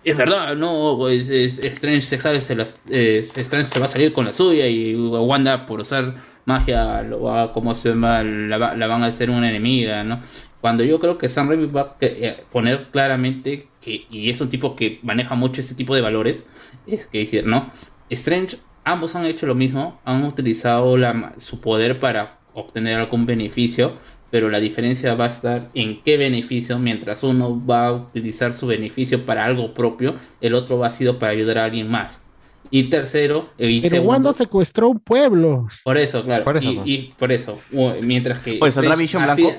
es 0.04 0.16
verdad, 0.18 0.56
no, 0.56 1.08
es, 1.10 1.28
es- 1.30 1.60
Strange 1.60 2.02
se 2.02 2.20
sale, 2.20 2.42
se 2.42 2.56
las- 2.56 2.80
es- 2.90 3.36
Strange 3.38 3.70
se 3.70 3.80
va 3.80 3.86
a 3.86 3.90
salir 3.90 4.14
con 4.14 4.26
la 4.26 4.34
suya 4.34 4.68
y 4.68 4.96
Wanda 4.96 5.66
por 5.66 5.82
usar 5.82 6.16
magia 6.50 7.04
lo 7.04 7.22
va, 7.22 7.54
como 7.54 7.76
se 7.76 7.90
llama, 7.90 8.24
la, 8.24 8.76
la 8.76 8.88
van 8.88 9.04
a 9.04 9.08
hacer 9.08 9.30
una 9.30 9.50
enemiga, 9.50 10.04
¿no? 10.04 10.20
Cuando 10.62 10.84
yo 10.84 11.00
creo 11.00 11.18
que 11.18 11.30
Sam 11.30 11.50
Raimi 11.50 11.68
va 11.68 11.82
a 11.82 11.96
eh, 12.02 12.44
poner 12.52 12.88
claramente 12.92 13.68
que, 13.82 14.06
y 14.12 14.30
es 14.30 14.42
un 14.42 14.50
tipo 14.50 14.76
que 14.76 15.00
maneja 15.04 15.36
mucho 15.36 15.62
ese 15.62 15.76
tipo 15.76 15.96
de 15.96 16.02
valores, 16.02 16.48
es 16.88 17.08
que 17.08 17.20
decir, 17.20 17.46
¿no? 17.46 17.72
Strange, 18.10 18.58
ambos 18.84 19.16
han 19.16 19.26
hecho 19.26 19.46
lo 19.46 19.56
mismo, 19.56 20.00
han 20.04 20.24
utilizado 20.24 20.98
la, 20.98 21.34
su 21.38 21.62
poder 21.62 22.00
para 22.00 22.40
obtener 22.54 22.98
algún 22.98 23.26
beneficio, 23.26 23.94
pero 24.32 24.50
la 24.50 24.60
diferencia 24.60 25.16
va 25.16 25.26
a 25.26 25.30
estar 25.30 25.70
en 25.76 26.02
qué 26.02 26.18
beneficio, 26.18 26.78
mientras 26.80 27.24
uno 27.24 27.64
va 27.66 27.88
a 27.88 27.94
utilizar 27.94 28.54
su 28.54 28.68
beneficio 28.68 29.26
para 29.26 29.46
algo 29.46 29.74
propio, 29.74 30.16
el 30.42 30.56
otro 30.56 30.78
va 30.80 30.88
a 30.88 30.92
sido 30.92 31.20
para 31.20 31.32
ayudar 31.32 31.60
a 31.60 31.66
alguien 31.66 31.90
más. 31.90 32.24
Y 32.72 32.84
tercero, 32.84 33.50
y 33.58 33.82
Pero 33.82 33.96
segundo- 33.96 34.12
Wanda 34.12 34.34
secuestró 34.34 34.90
un 34.90 35.00
pueblo. 35.00 35.68
por 35.84 35.98
eso, 35.98 36.24
claro. 36.24 36.44
Por 36.44 36.58
eso, 36.58 36.72
y, 36.72 36.76
pues. 36.76 36.88
y 36.88 37.14
por 37.18 37.32
eso, 37.32 37.60
mientras 38.02 38.40
que. 38.40 38.60
Oye, 38.62 38.72
¿saldrá 38.72 38.96
Vision 38.96 39.24
blanco? 39.24 39.52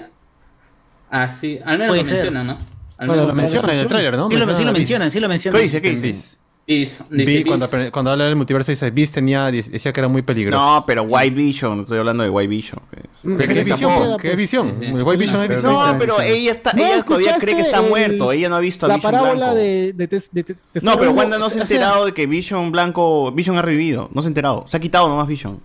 Así, 1.10 1.58
al 1.64 1.78
menos 1.78 1.88
Puede 1.88 2.02
lo 2.02 2.06
ser. 2.06 2.14
mencionan, 2.16 2.46
¿no? 2.46 2.52
Al 2.98 3.06
Bueno, 3.08 3.22
menos 3.22 3.26
lo 3.28 3.34
menciona 3.34 3.72
en 3.72 3.78
el 3.80 3.88
tráiler, 3.88 4.16
¿no? 4.16 4.28
Sí 4.30 4.36
lo, 4.36 4.40
sí 4.40 4.46
lo 4.46 4.46
Menciona 4.46 4.70
a 4.70 4.72
mencionan, 4.72 5.10
sí 5.10 5.20
lo 5.20 5.28
mencionan. 5.28 5.58
¿Qué 5.58 5.62
dice? 5.64 5.80
¿Qué 5.80 5.90
dice? 5.96 6.38
Beast. 6.78 7.02
Dice 7.10 7.44
cuando, 7.92 8.10
habla 8.12 8.24
del 8.24 8.36
multiverso 8.36 8.70
dice 8.70 8.90
Beast 8.90 9.14
tenía, 9.14 9.50
decía 9.50 9.92
que 9.92 10.00
era 10.00 10.08
muy 10.08 10.22
peligroso. 10.22 10.64
No, 10.64 10.84
pero 10.86 11.02
White 11.02 11.34
Vision, 11.34 11.80
estoy 11.80 11.98
hablando 11.98 12.22
de 12.22 12.30
White 12.30 12.48
Vision. 12.48 12.80
¿Qué, 12.90 13.64
visión? 13.64 14.76
White 14.80 15.16
Vision 15.16 15.42
es 15.42 15.48
visión. 15.48 15.72
No, 15.72 15.98
pero 15.98 16.20
ella 16.20 16.50
está, 16.52 16.72
¿No 16.72 16.82
ella 16.84 17.02
todavía 17.02 17.36
cree 17.38 17.54
que 17.54 17.60
está 17.62 17.78
escuchaste 17.78 17.88
muerto, 17.90 18.32
el- 18.32 18.38
ella 18.38 18.48
no 18.48 18.56
ha 18.56 18.60
visto 18.60 18.86
a 18.86 18.88
La 18.88 18.94
Vision 18.96 19.12
parábola 19.12 19.34
blanco. 19.46 19.54
de, 19.56 19.92
de, 19.92 20.08
tes- 20.08 20.28
de, 20.32 20.42
de- 20.44 20.56
No, 20.82 20.98
pero 20.98 21.10
Wanda 21.12 21.38
no 21.38 21.50
se 21.50 21.58
ha 21.60 21.64
o 21.64 21.66
sea, 21.66 21.76
enterado 21.76 22.06
de 22.06 22.14
que 22.14 22.26
Vision 22.26 22.70
blanco, 22.72 23.32
Vision 23.32 23.58
ha 23.58 23.62
revivido, 23.62 24.08
no 24.14 24.22
se 24.22 24.28
ha 24.28 24.30
enterado, 24.30 24.64
se 24.68 24.76
ha 24.76 24.80
quitado 24.80 25.08
nomás 25.08 25.26
Vision. 25.28 25.60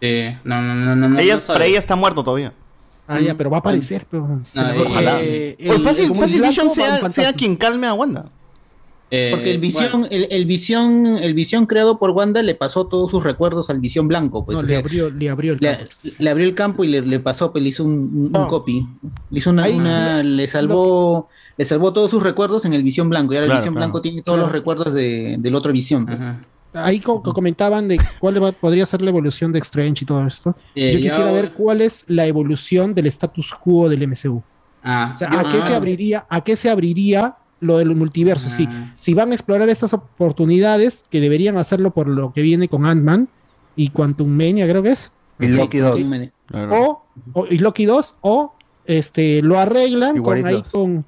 Eh, 0.00 0.38
no, 0.44 0.60
no, 0.62 0.74
no, 0.74 0.94
no. 0.96 1.08
no, 1.08 1.18
ella, 1.18 1.34
no 1.34 1.40
sabe. 1.40 1.56
para 1.58 1.66
ella 1.66 1.78
está 1.78 1.96
muerto 1.96 2.22
todavía. 2.22 2.52
Ah, 3.08 3.18
ya, 3.18 3.34
pero 3.36 3.50
va 3.50 3.56
a 3.56 3.60
aparecer. 3.60 4.06
Pero, 4.10 4.40
No, 4.54 4.70
eh, 4.70 4.84
Ojalá. 4.86 5.18
eh, 5.20 5.56
Oye, 5.68 5.80
fácil, 5.80 6.12
el 6.12 6.18
fácil 6.18 6.42
Vision 6.42 6.70
sea 6.70 7.32
quien 7.32 7.56
calme 7.56 7.86
a 7.88 7.92
Wanda. 7.94 8.26
Eh, 9.12 9.30
Porque 9.32 9.50
el 9.50 9.58
visión, 9.58 9.88
bueno, 9.90 10.06
el, 10.10 10.28
el 10.30 10.44
visión, 10.44 11.18
el 11.20 11.34
visión 11.34 11.66
creado 11.66 11.98
por 11.98 12.10
Wanda 12.10 12.42
le 12.42 12.54
pasó 12.54 12.86
todos 12.86 13.10
sus 13.10 13.24
recuerdos 13.24 13.68
al 13.68 13.80
visión 13.80 14.06
blanco, 14.06 14.44
pues 14.44 14.54
no, 14.54 14.60
o 14.60 14.62
le 14.62 14.68
sea, 14.68 14.78
abrió, 14.78 15.10
le 15.10 15.28
abrió 15.30 15.52
el 15.54 15.58
le, 15.60 15.76
campo. 15.76 15.92
le 16.18 16.30
abrió 16.30 16.46
el 16.46 16.54
campo 16.54 16.84
y 16.84 16.88
le, 16.88 17.02
le 17.02 17.18
pasó, 17.18 17.50
pues, 17.50 17.62
le 17.62 17.70
hizo 17.70 17.82
un, 17.84 18.30
copy. 18.48 18.86
Le 19.30 19.38
hizo 19.38 19.50
una, 19.50 19.64
Ahí, 19.64 19.74
una- 19.76 20.22
le 20.22 20.46
salvó, 20.46 21.28
le 21.56 21.64
salvó 21.64 21.92
todos 21.92 22.10
sus 22.10 22.22
recuerdos 22.22 22.64
en 22.66 22.72
el 22.72 22.84
visión 22.84 23.08
blanco. 23.08 23.32
Y 23.32 23.36
ahora 23.38 23.46
Claro, 23.46 23.58
el 23.58 23.62
visión 23.62 23.74
claro. 23.74 23.86
blanco 23.88 24.00
tiene 24.02 24.22
todos 24.22 24.38
los 24.38 24.52
recuerdos 24.52 24.94
de, 24.94 25.36
del 25.40 25.54
otro 25.56 25.72
visión. 25.72 26.06
pues. 26.06 26.20
Ahí 26.72 27.00
co- 27.00 27.20
co- 27.20 27.34
comentaban 27.34 27.88
de 27.88 27.98
cuál 28.20 28.40
va- 28.40 28.52
podría 28.52 28.86
ser 28.86 29.02
la 29.02 29.10
evolución 29.10 29.50
de 29.52 29.58
Strange 29.58 30.04
y 30.04 30.06
todo 30.06 30.24
esto. 30.24 30.54
Eh, 30.76 30.92
Yo 30.92 30.98
quisiera 31.00 31.16
ahora- 31.30 31.32
ver 31.32 31.52
cuál 31.54 31.80
es 31.80 32.04
la 32.06 32.26
evolución 32.26 32.94
del 32.94 33.06
status 33.08 33.52
quo 33.60 33.88
del 33.88 34.04
MCU. 34.06 34.40
Ah, 34.84 35.10
O 35.12 35.16
sea, 35.16 35.28
yo- 35.32 35.38
¿a 35.40 35.48
qué 35.48 35.58
ah, 35.58 35.62
se 35.62 35.74
abriría, 35.74 36.26
a 36.30 36.40
qué 36.44 36.54
se 36.54 36.70
abriría 36.70 37.34
lo 37.60 37.78
del 37.78 37.94
multiverso? 37.94 38.48
Sí, 38.48 38.68
si 38.98 39.14
van 39.14 39.30
a 39.32 39.34
explorar 39.34 39.68
estas 39.68 39.92
oportunidades, 39.92 41.04
que 41.10 41.20
deberían 41.20 41.56
hacerlo 41.56 41.90
por 41.92 42.08
lo 42.08 42.32
que 42.32 42.42
viene 42.42 42.68
con 42.68 42.86
Ant-Man 42.86 43.28
y 43.76 43.90
Quantum 43.90 44.28
Mania, 44.28 44.66
creo 44.68 44.82
que 44.82 44.90
es. 44.90 45.10
y 45.38 45.48
Loki 45.48 45.78
2 45.78 45.96
Sí, 45.96 46.04
man. 46.04 46.32
O, 46.72 47.04
o- 47.34 47.46
y 47.48 47.58
Loki 47.58 47.84
2, 47.84 48.16
o 48.22 48.54
este 48.86 49.40
lo 49.42 49.58
arreglan 49.58 50.20
con, 50.22 50.44
ahí 50.46 50.54
2. 50.54 50.68
con, 50.70 51.04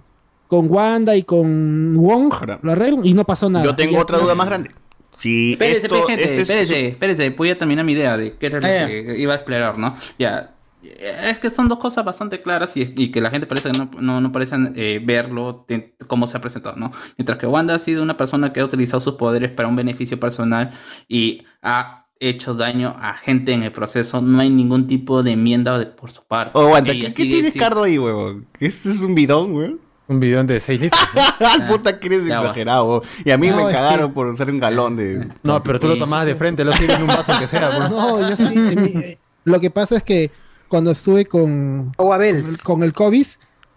con 0.47 0.71
Wanda 0.71 1.17
y 1.17 1.23
con 1.25 1.97
Wong, 1.97 2.33
lo 2.63 2.73
arreglan 2.73 3.05
y 3.05 3.15
no 3.15 3.25
pasó 3.25 3.51
nada. 3.51 3.65
Yo 3.65 3.75
tengo 3.75 3.99
otra 3.99 4.19
duda 4.19 4.35
más 4.35 4.47
grande. 4.47 4.71
Si 5.15 5.53
Espérese, 5.53 5.83
esto, 5.83 6.05
gente, 6.07 6.23
este 6.25 6.41
es 6.41 6.49
espérese, 6.49 6.89
espérese, 6.89 7.31
voy 7.31 7.51
a 7.51 7.59
terminar 7.59 7.85
mi 7.85 7.93
idea 7.93 8.17
de 8.17 8.35
qué 8.37 8.47
era 8.47 8.61
lo 8.61 8.67
Ah, 8.67 8.87
que 8.87 9.17
iba 9.19 9.33
a 9.35 9.37
explorar, 9.37 9.77
¿no? 9.77 9.95
Ya, 10.19 10.55
es 10.83 11.39
que 11.41 11.51
son 11.51 11.69
dos 11.69 11.79
cosas 11.79 12.05
bastante 12.05 12.43
claras 12.43 12.77
y, 12.77 12.93
y 12.97 13.11
que 13.11 13.21
la 13.21 13.31
gente 13.31 13.47
parece 13.47 13.71
que 13.71 13.79
no, 13.79 13.91
no, 14.01 14.21
no 14.21 14.33
parecen 14.33 14.73
eh, 14.77 15.01
verlo 15.05 15.65
de 15.69 15.95
cómo 16.07 16.27
se 16.27 16.37
ha 16.37 16.41
presentado, 16.41 16.77
¿no? 16.77 16.93
Mientras 17.17 17.39
que 17.39 17.47
Wanda 17.47 17.75
ha 17.75 17.79
sido 17.79 18.03
una 18.03 18.17
persona 18.17 18.53
que 18.53 18.61
ha 18.61 18.65
utilizado 18.65 19.01
sus 19.01 19.15
poderes 19.15 19.51
para 19.51 19.69
un 19.69 19.77
beneficio 19.77 20.19
personal 20.19 20.73
y 21.09 21.45
ha 21.63 22.07
hecho 22.21 22.55
daño 22.55 22.97
a 23.01 23.17
gente 23.17 23.53
en 23.53 23.63
el 23.65 23.73
proceso, 23.73 24.21
no 24.21 24.41
hay 24.41 24.51
ningún 24.51 24.87
tipo 24.87 25.23
de 25.23 25.33
enmienda 25.33 25.79
de, 25.79 25.87
por 25.87 26.11
su 26.11 26.23
parte. 26.25 26.53
Oh, 26.55 26.77
Ella 26.77 26.93
¿qué, 26.93 27.13
qué 27.15 27.25
tienes 27.25 27.55
Cardo 27.57 27.83
ahí, 27.83 27.99
huevón? 27.99 28.47
¿Esto 28.61 28.91
es 28.91 29.01
un 29.01 29.15
bidón, 29.15 29.55
huevón? 29.55 29.81
Un 30.09 30.21
bidón 30.21 30.47
de 30.47 30.61
6 30.61 30.81
litros. 30.81 31.01
Al 31.41 31.65
puta 31.67 31.99
que 31.99 32.07
eres 32.09 32.27
Ya, 32.27 32.35
va. 32.37 32.41
exagerado. 32.43 33.03
Y 33.25 33.31
a 33.31 33.39
mí 33.39 33.49
No, 33.51 33.65
me 33.67 33.73
cagaron 33.73 34.09
que- 34.11 34.15
por 34.15 34.27
usar 34.27 34.51
un 34.51 34.59
galón 34.61 34.97
de. 34.97 35.29
No, 35.43 35.63
pero 35.63 35.81
tú 35.81 35.87
lo 35.89 35.97
tomabas 35.97 36.27
de 36.27 36.35
frente, 36.35 36.65
lo 36.65 36.73
sirves 36.73 36.97
en 36.97 37.03
un 37.03 37.09
vaso 37.09 37.33
que 37.39 37.47
sea. 37.47 37.71
pues. 37.71 37.91
No, 37.91 38.29
yo 38.29 38.37
sí. 38.37 38.45
eh, 38.55 39.19
lo 39.45 39.59
que 39.61 39.71
pasa 39.71 39.97
es 39.97 40.03
que 40.05 40.31
cuando 40.73 40.91
estuve 40.91 41.27
con, 41.27 41.93
Oh, 41.99 42.09
con 42.09 42.23
el, 42.25 42.63
con 42.63 42.83
el 42.83 42.95
COVID, 42.95 43.27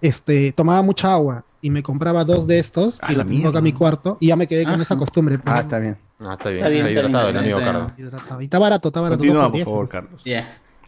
este, 0.01 0.53
tomaba 0.53 0.81
mucha 0.81 1.11
agua 1.11 1.43
y 1.61 1.69
me 1.69 1.83
compraba 1.83 2.23
dos 2.23 2.47
de 2.47 2.57
estos 2.57 2.99
A 3.03 3.11
y 3.11 3.15
la 3.17 3.23
lo 3.25 3.29
tengo 3.29 3.49
acá 3.49 3.51
mierda. 3.51 3.57
en 3.59 3.63
mi 3.65 3.73
cuarto 3.73 4.17
y 4.21 4.27
ya 4.27 4.37
me 4.37 4.47
quedé 4.47 4.63
con 4.63 4.79
Ah, 4.79 4.81
esa 4.81 4.95
costumbre. 4.95 5.37
pues, 5.37 5.53
ah 5.53 5.59
está 5.59 5.79
bien 5.79 5.97
Ah, 6.21 6.35
está 6.39 6.49
bien. 6.49 6.59
Está 6.59 6.69
bien, 6.69 6.85
Está 6.85 6.89
está 6.99 7.07
hidratado 7.09 7.25
bien, 7.25 7.35
el 7.35 7.41
amigo 7.43 7.59
está 7.59 7.71
Cardo. 7.73 7.91
hidratado. 7.97 8.41
Y 8.41 8.43
está 8.45 8.59
barato, 8.59 8.87
está 8.87 9.01
barato. 9.01 9.17
Continúa, 9.19 9.51
por 9.51 9.59
favor, 9.65 9.79
pues. 9.79 9.91
Carlos. 9.91 10.21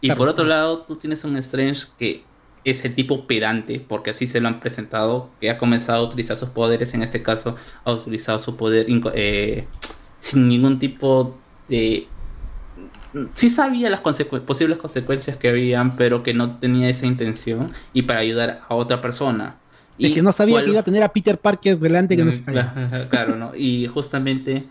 Y 0.00 0.12
por 0.12 0.28
otro 0.28 0.44
lado, 0.46 0.78
tú 0.86 0.96
tienes 0.96 1.22
un 1.24 1.36
Strange 1.36 1.88
que 1.98 2.22
es 2.64 2.82
el 2.86 2.94
tipo 2.94 3.26
pedante, 3.26 3.78
porque 3.86 4.10
así 4.10 4.26
se 4.26 4.40
lo 4.40 4.48
han 4.48 4.58
presentado, 4.60 5.28
que 5.40 5.50
ha 5.50 5.58
comenzado 5.58 6.02
a 6.02 6.06
utilizar 6.06 6.38
sus 6.38 6.48
poderes, 6.48 6.94
en 6.94 7.02
este 7.02 7.22
caso 7.22 7.56
ha 7.84 7.92
utilizado 7.92 8.38
su 8.38 8.56
poder 8.56 8.86
eh, 9.14 9.66
sin 10.20 10.48
ningún 10.48 10.78
tipo 10.78 11.34
de... 11.68 12.08
Sí 13.34 13.48
sabía 13.48 13.88
las 13.90 14.02
consecu- 14.02 14.40
posibles 14.42 14.78
consecuencias 14.78 15.36
que 15.36 15.48
habían, 15.48 15.96
pero 15.96 16.22
que 16.22 16.34
no 16.34 16.56
tenía 16.58 16.88
esa 16.88 17.06
intención 17.06 17.72
y 17.92 18.02
para 18.02 18.20
ayudar 18.20 18.60
a 18.68 18.74
otra 18.74 19.00
persona. 19.00 19.56
Es 19.98 20.10
Y 20.10 20.14
que 20.14 20.22
no 20.22 20.30
sabía 20.32 20.54
cuál- 20.56 20.64
que 20.66 20.70
iba 20.72 20.80
a 20.80 20.84
tener 20.84 21.02
a 21.02 21.12
Peter 21.12 21.38
Parker 21.38 21.78
delante 21.78 22.16
que 22.16 22.24
no 22.24 22.30
se 22.32 22.44
calla. 22.44 22.72
Claro, 22.72 23.08
claro, 23.08 23.36
¿no? 23.36 23.52
Y 23.56 23.86
justamente 23.86 24.64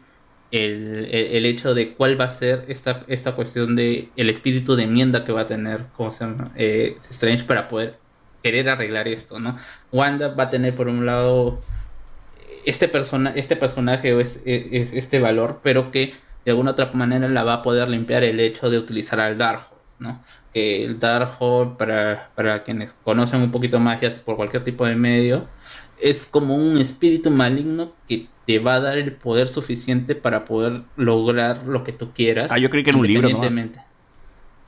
el, 0.51 1.07
el- 1.11 1.35
el 1.35 1.45
hecho 1.45 1.73
de 1.73 1.93
cuál 1.93 2.19
va 2.19 2.25
a 2.25 2.29
ser 2.29 2.65
esta, 2.69 3.03
esta 3.07 3.33
cuestión 3.33 3.75
de 3.75 4.09
el 4.15 4.29
espíritu 4.29 4.75
de 4.75 4.83
enmienda 4.83 5.23
que 5.25 5.31
va 5.33 5.41
a 5.41 5.47
tener, 5.47 5.85
¿cómo 5.97 6.13
se 6.13 6.23
llama? 6.25 6.51
Eh, 6.55 6.97
Strange 7.09 7.43
para 7.43 7.67
poder 7.67 7.97
querer 8.43 8.69
arreglar 8.69 9.07
esto, 9.09 9.39
¿no? 9.39 9.57
Wanda 9.91 10.29
va 10.29 10.43
a 10.43 10.49
tener 10.49 10.73
por 10.75 10.87
un 10.87 11.05
lado 11.05 11.59
este, 12.65 12.87
persona, 12.87 13.31
este 13.35 13.55
personaje 13.55 14.13
o 14.13 14.19
es- 14.19 14.39
es- 14.45 14.93
este 14.93 15.19
valor, 15.19 15.59
pero 15.63 15.91
que 15.91 16.13
de 16.47 16.51
alguna 16.51 16.71
otra 16.71 16.89
manera 16.93 17.27
la 17.27 17.43
va 17.43 17.55
a 17.55 17.61
poder 17.61 17.89
limpiar 17.89 18.23
el 18.23 18.39
hecho 18.39 18.69
de 18.69 18.77
utilizar 18.77 19.19
al 19.19 19.37
Darkhold, 19.37 19.81
¿no? 19.99 20.23
Que 20.53 20.85
el 20.85 20.97
Darkhold, 20.97 21.75
para, 21.75 22.29
para 22.35 22.63
quienes 22.63 22.95
conocen 23.03 23.41
un 23.41 23.51
poquito 23.51 23.81
sea 23.81 24.17
por 24.19 24.37
cualquier 24.37 24.63
tipo 24.63 24.85
de 24.85 24.95
medio, 24.95 25.45
es 25.99 26.25
como 26.25 26.55
un 26.55 26.77
espíritu 26.77 27.31
maligno 27.31 27.91
que 28.07 28.27
te 28.45 28.59
va 28.59 28.75
a 28.75 28.79
dar 28.79 28.97
el 28.97 29.11
poder 29.11 29.49
suficiente 29.49 30.15
para 30.15 30.45
poder 30.45 30.83
lograr 30.95 31.63
lo 31.67 31.83
que 31.83 31.91
tú 31.91 32.13
quieras. 32.13 32.49
Ah, 32.49 32.59
yo 32.59 32.69
creí 32.69 32.85
que 32.85 32.91
era 32.91 32.99
un 32.99 33.05
libro, 33.05 33.27
¿no? 33.27 33.41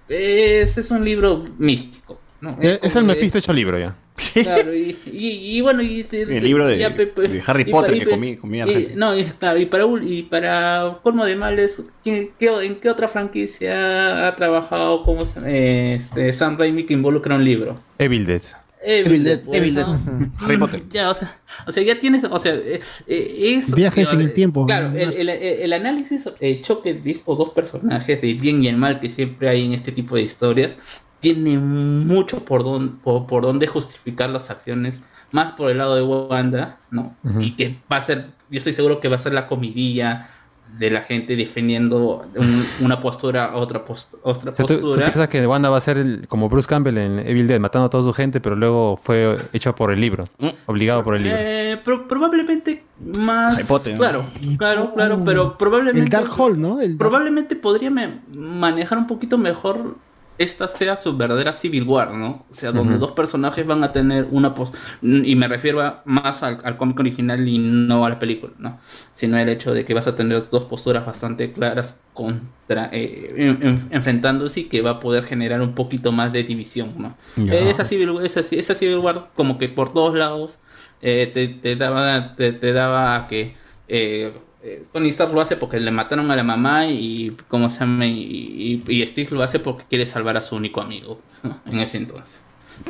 Ese 0.10 0.82
es 0.82 0.92
un 0.92 1.06
libro 1.06 1.46
místico. 1.58 2.20
¿no? 2.42 2.50
Eh, 2.60 2.78
Es 2.84 2.94
el 2.98 3.06
Mephisto 3.06 3.38
hecho 3.38 3.54
libro 3.54 3.80
ya. 3.80 3.96
Claro, 4.44 4.76
y, 4.76 4.98
y- 5.12 5.58
y 5.58 5.62
bueno, 5.62 5.82
y 5.82 6.06
El 6.12 6.44
libro 6.44 6.68
de- 6.68 6.78
ya, 6.78 6.90
de 6.90 7.42
Harry 7.46 7.66
Potter 7.66 7.96
y 7.96 8.00
que 8.02 8.08
comí- 8.08 8.38
comía. 8.38 8.66
No, 8.96 9.18
y, 9.18 9.26
claro, 9.26 9.60
y 9.60 9.66
para, 9.66 9.86
ul- 9.86 10.06
y 10.08 10.24
para 10.24 11.00
colmo 11.04 11.26
de 11.26 11.36
males, 11.36 11.84
¿quién- 12.04 12.32
qué, 12.40 12.48
¿en 12.66 12.76
qué 12.80 12.90
otra 12.90 13.08
franquicia 13.08 14.28
ha 14.28 14.36
trabajado 14.36 15.04
como 15.04 15.24
este, 15.24 16.34
Sam 16.34 16.58
Raimi 16.58 16.86
que 16.86 16.94
involucra 16.94 17.36
un 17.36 17.44
libro? 17.44 17.80
Evil 17.98 18.26
Dead. 18.26 18.42
Evil 18.82 19.26
Dead, 19.26 19.40
Dead, 19.40 19.56
Evil 19.56 19.74
pues, 19.74 19.86
Dead. 19.88 19.88
¿no? 19.88 20.32
Harry 20.42 20.58
Potter. 20.58 20.84
Ya, 20.90 21.10
o 21.10 21.14
sea, 21.14 21.38
o 21.68 21.72
sea, 21.72 21.84
ya 21.84 22.00
tienes, 22.00 22.24
o 22.24 22.40
sea, 22.40 22.54
eh, 22.56 22.80
eh, 23.08 23.54
es... 23.58 23.76
Viajes 23.76 24.14
en 24.14 24.22
el 24.22 24.34
tiempo. 24.34 24.66
Claro, 24.66 24.92
el, 24.98 25.20
el- 25.20 25.30
el 25.30 25.74
análisis, 25.74 26.30
el 26.40 26.62
choque 26.62 26.94
de 26.94 27.12
estos 27.12 27.38
dos 27.38 27.50
personajes, 27.50 28.22
del 28.22 28.36
bien 28.36 28.64
y 28.64 28.70
el 28.70 28.78
mal 28.78 29.02
que 29.02 29.10
siempre 29.10 29.50
hay 29.50 29.66
en 29.66 29.74
este 29.74 29.92
tipo 29.92 30.16
de 30.16 30.22
historias, 30.22 30.78
tiene 31.20 31.58
mucho 31.58 32.46
por, 32.46 32.64
don- 32.64 32.98
por, 32.98 33.28
por 33.28 33.44
donde 33.44 33.68
justificar 33.68 34.30
las 34.30 34.50
acciones, 34.50 35.02
más 35.32 35.54
por 35.54 35.70
el 35.70 35.78
lado 35.78 35.96
de 35.96 36.02
Wanda, 36.04 36.78
¿no? 36.92 37.16
Y 37.40 37.56
que 37.56 37.78
va 37.92 37.98
a 37.98 38.02
ser, 38.02 38.28
yo 38.50 38.58
estoy 38.58 38.74
seguro 38.74 39.00
que 39.00 39.10
va 39.10 39.16
a 39.18 39.20
ser 39.20 39.34
la 39.34 39.48
comidilla 39.48 40.30
de 40.78 40.92
la 40.92 41.02
gente 41.02 41.36
defendiendo 41.36 42.22
un- 42.36 42.64
una 42.82 43.02
postura 43.02 43.46
a 43.46 43.56
otra, 43.56 43.84
post- 43.84 44.14
otra 44.22 44.52
O 44.52 44.56
sea, 44.56 44.66
¿tú, 44.66 44.76
tú 44.76 44.82
postura. 44.82 45.06
piensas 45.08 45.28
que 45.28 45.46
Wanda 45.48 45.70
va 45.70 45.78
a 45.78 45.82
ser 45.82 45.98
el- 45.98 46.28
como 46.28 46.48
Bruce 46.48 46.68
Campbell 46.68 46.98
en 47.00 47.20
Evil 47.20 47.48
Dead, 47.48 47.60
matando 47.60 47.88
a 47.88 47.90
toda 47.90 48.04
su 48.04 48.14
gente, 48.14 48.40
pero 48.40 48.56
luego 48.56 48.96
fue 48.96 49.38
hecho 49.52 49.74
por 49.76 49.92
el 49.92 50.00
libro, 50.00 50.26
obligado 50.68 51.04
por 51.04 51.16
el 51.16 51.24
libro. 51.24 51.38
Eh, 51.42 51.82
pro- 51.84 52.08
probablemente 52.08 52.84
más. 53.04 53.58
¿no? 53.70 53.98
Claro, 53.98 54.24
claro, 54.58 54.94
claro, 54.94 55.22
pero 55.26 55.58
probablemente. 55.58 56.02
El 56.02 56.10
Darkhold, 56.10 56.58
¿no? 56.60 56.80
El 56.82 56.96
Probablemente 56.98 57.56
podría 57.56 57.90
me- 57.90 58.20
manejar 58.32 59.00
un 59.00 59.08
poquito 59.08 59.38
mejor 59.40 59.96
esta 60.40 60.68
sea 60.68 60.96
su 60.96 61.16
verdadera 61.16 61.54
Civil 61.54 61.84
War, 61.84 62.12
¿no? 62.14 62.46
O 62.50 62.54
sea, 62.54 62.72
donde 62.72 62.98
dos 62.98 63.12
personajes 63.12 63.66
van 63.68 63.84
a 63.84 63.92
tener 63.94 64.28
una 64.32 64.56
pos 64.56 64.72
y 65.02 65.36
me 65.36 65.48
refiero 65.48 65.82
a- 65.82 66.02
más 66.06 66.42
al, 66.44 66.60
al 66.64 66.78
cómic 66.78 67.00
original 67.00 67.48
y 67.48 67.60
no 67.60 68.06
a 68.06 68.10
la 68.10 68.20
película, 68.20 68.54
¿no? 68.58 68.80
Sino 69.14 69.38
el 69.38 69.50
hecho 69.50 69.74
de 69.74 69.86
que 69.86 69.94
vas 69.94 70.08
a 70.08 70.16
tener 70.16 70.50
dos 70.50 70.64
posturas 70.64 71.06
bastante 71.06 71.52
claras 71.54 72.00
contra 72.14 72.90
eh, 72.92 73.34
en- 73.38 73.60
en- 73.68 73.88
enfrentándose 73.92 74.62
y 74.62 74.64
que 74.66 74.82
va 74.82 74.92
a 74.92 75.00
poder 75.00 75.26
generar 75.26 75.62
un 75.62 75.76
poquito 75.76 76.12
más 76.12 76.34
de 76.34 76.44
división, 76.44 76.94
¿no? 76.98 77.18
Eh, 77.50 77.70
Esa 77.70 77.86
Civil, 77.86 78.10
esa, 78.24 78.40
esa 78.42 78.76
Civil 78.76 78.98
War 79.00 79.30
como 79.36 79.58
que 79.58 79.70
por 79.70 79.94
todos 79.94 80.16
lados 80.16 80.60
eh, 81.02 81.30
te, 81.34 81.48
te 81.50 81.76
daba 81.76 82.36
te, 82.36 82.54
te 82.54 82.74
daba 82.74 83.16
a 83.16 83.28
que 83.28 83.56
eh, 83.88 84.34
eh, 84.64 84.84
Tony 84.92 85.10
Stark 85.10 85.34
lo 85.34 85.42
hace 85.42 85.56
porque 85.56 85.80
le 85.80 85.92
mataron 85.92 86.30
a 86.32 86.36
la 86.36 86.44
mamá 86.44 86.86
y 86.88 87.36
cómo 87.48 87.70
se 87.70 87.80
llama 87.80 88.06
y, 88.06 88.84
y, 88.88 88.94
y 88.94 89.08
Steve 89.08 89.30
lo 89.32 89.42
hace 89.44 89.60
porque 89.60 89.86
quiere 89.90 90.06
salvar 90.06 90.36
a 90.38 90.42
su 90.42 90.56
único 90.56 90.82
amigo 90.82 91.20
¿no? 91.44 91.60
en 91.72 91.80
ese 91.80 91.98
entonces. 91.98 92.42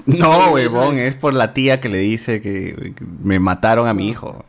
No, 0.06 0.52
huevón, 0.52 1.00
es 1.00 1.16
por 1.16 1.34
la 1.34 1.54
tía 1.54 1.80
que 1.80 1.90
le 1.90 1.98
dice 2.00 2.42
que 2.42 2.94
me 3.24 3.40
mataron 3.40 3.88
a 3.88 3.94
mi 3.94 4.08
hijo. 4.10 4.46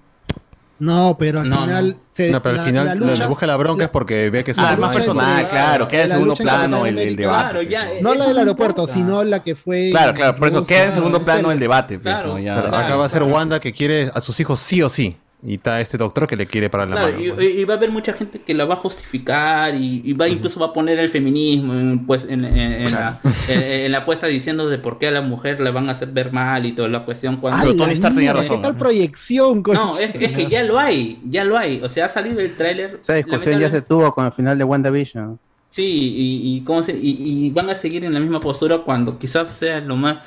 No, 0.79 1.17
pero 1.19 1.41
al 1.41 1.49
No, 1.51 1.61
final. 1.63 1.97
se- 2.11 2.31
No, 2.31 2.41
pero 2.43 2.55
la- 2.57 2.63
al 2.63 2.69
final 2.69 2.87
la 2.87 2.95
le- 2.95 3.01
lucha- 3.01 3.23
le 3.23 3.27
busca 3.27 3.47
la 3.47 3.57
bronca 3.57 3.85
es 3.85 3.91
porque 3.91 4.31
ve 4.31 4.43
que 4.45 4.55
su 4.55 4.63
Ah, 4.63 4.77
más 4.79 4.95
personal, 4.97 5.47
claro, 5.51 5.87
queda 5.89 6.05
en 6.05 6.09
segundo 6.09 6.35
plano 6.35 6.87
el, 6.87 6.95
debate. 7.17 7.51
Claro, 7.51 7.63
ya, 7.63 7.87
No 8.01 8.15
la 8.15 8.25
del 8.27 8.35
no 8.35 8.41
aeropuerto, 8.41 8.83
importa. 8.83 8.93
sino 8.95 9.23
la 9.25 9.43
que 9.43 9.55
fue. 9.55 9.89
Claro, 9.91 10.15
claro, 10.15 10.37
por 10.37 10.49
eso 10.49 10.65
queda 10.65 10.85
en 10.85 10.93
segundo 10.95 11.23
plano 11.23 11.53
el 11.53 11.59
debate. 11.59 11.99
pues, 11.99 12.15
Claro, 12.15 12.29
¿no? 12.35 12.39
Ya- 12.39 12.55
Pero 12.55 12.69
acá 12.75 12.97
va 12.97 13.05
a 13.05 13.09
ser 13.11 13.23
Wanda 13.25 13.61
que 13.61 13.75
quiere 13.75 14.11
a 14.15 14.21
sus 14.23 14.41
hijos 14.41 14.59
sí 14.59 14.83
o 14.83 14.89
sí. 14.89 15.17
Y 15.43 15.55
está 15.55 15.81
este 15.81 15.97
doctor 15.97 16.27
que 16.27 16.37
le 16.37 16.47
quiere 16.47 16.69
parar 16.69 16.89
la 16.89 16.97
Claro, 16.97 17.13
mano. 17.13 17.25
y, 17.25 17.31
pues. 17.33 17.55
y 17.55 17.65
va 17.65 17.75
a 17.75 17.77
haber 17.79 17.91
mucha 17.91 18.13
gente 18.13 18.41
que 18.43 18.53
la 18.53 18.67
va 18.67 18.75
a 18.75 18.77
justificar 18.77 19.75
y, 19.75 20.03
y 20.05 20.13
va 20.13 20.29
incluso 20.29 20.61
va 20.61 20.67
a 20.67 20.73
poner 20.75 20.99
el 20.99 21.09
feminismo 21.09 21.73
en, 21.73 22.05
pues, 22.07 22.25
en, 22.29 22.45
en- 22.45 22.57
en 22.87 22.93
la, 22.93 23.21
en- 23.49 23.63
en 23.63 23.93
la 23.93 23.99
apuesta 23.99 24.27
diciendo 24.27 24.69
de 24.69 24.77
por 24.77 24.99
qué 24.99 25.07
a 25.09 25.11
la 25.11 25.23
mujer 25.23 25.59
la 25.61 25.71
van 25.71 25.89
a 25.89 25.93
hacer 25.93 26.09
ver 26.09 26.31
mal 26.31 26.67
y 26.67 26.73
toda 26.73 26.89
la 26.89 27.07
cuestión 27.07 27.39
cuando 27.39 27.59
¡Ay, 27.85 27.99
la 28.01 28.11
mierda! 28.11 28.43
¿Qué 28.47 28.59
tal 28.59 28.77
proyección, 28.77 29.63
No, 29.67 29.91
es, 29.99 30.15
es 30.21 30.33
que 30.33 30.47
ya 30.47 30.63
lo 30.65 30.79
hay, 30.79 31.21
ya 31.25 31.45
lo 31.45 31.57
hay. 31.57 31.81
O 31.83 31.89
sea, 31.89 32.05
ha 32.05 32.09
salido 32.11 32.41
el 32.41 32.55
tráiler. 32.57 32.99
Esa 33.01 33.15
discusión 33.15 33.59
ya 33.59 33.71
se 33.71 33.81
tuvo 33.81 34.13
con 34.13 34.27
el 34.27 34.33
final 34.33 34.59
de 34.59 34.65
WandaVision. 34.65 35.39
Sí, 35.71 35.85
y, 35.87 36.57
y, 36.57 36.61
cómo 36.65 36.83
se- 36.83 36.99
y, 37.01 37.47
y 37.47 37.51
van 37.51 37.71
a 37.71 37.75
seguir 37.77 38.05
en 38.05 38.13
la 38.13 38.21
misma 38.21 38.41
postura 38.41 38.79
cuando 38.79 39.19
quizás 39.19 39.57
sea 39.57 39.81
lo 39.81 39.95
más 39.97 40.19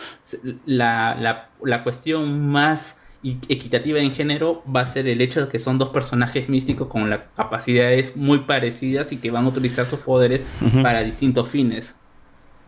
la, 0.65 1.15
la, 1.19 1.49
la 1.63 1.83
cuestión 1.83 2.47
más 2.47 2.99
i- 3.23 3.37
equitativa 3.49 3.99
en 3.99 4.11
género 4.11 4.63
va 4.73 4.81
a 4.81 4.87
ser 4.87 5.07
el 5.07 5.21
hecho 5.21 5.41
de 5.41 5.47
que 5.47 5.57
son 5.59 5.77
dos 5.77 5.89
personajes 5.89 6.49
místicos 6.49 6.87
con 6.89 7.09
las 7.09 7.21
capacidades 7.35 8.15
muy 8.15 8.39
parecidas 8.39 9.11
y 9.11 9.17
que 9.17 9.31
van 9.31 9.45
a 9.45 9.47
utilizar 9.47 9.85
sus 9.85 9.99
poderes 9.99 10.41
para 10.81 11.01
distintos 11.03 11.49
fines. 11.49 11.95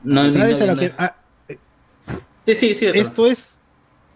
No, 0.04 0.28
¿Sabes 0.30 0.60
no- 0.60 0.66
a 0.66 0.68
lo 0.74 0.80
que.? 0.80 0.94
ah, 0.98 1.16
Sí, 2.46 2.56
sí, 2.56 2.76
sí. 2.76 2.86
esto 2.94 3.26
es. 3.28 3.62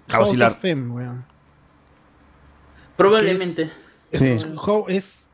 House 0.09 0.39
of 0.39 0.63
M, 0.65 0.91
weón. 0.93 1.25
Probablemente. 2.95 3.71
Es, 4.11 4.19
Sí. 4.21 4.37
es- 4.87 5.29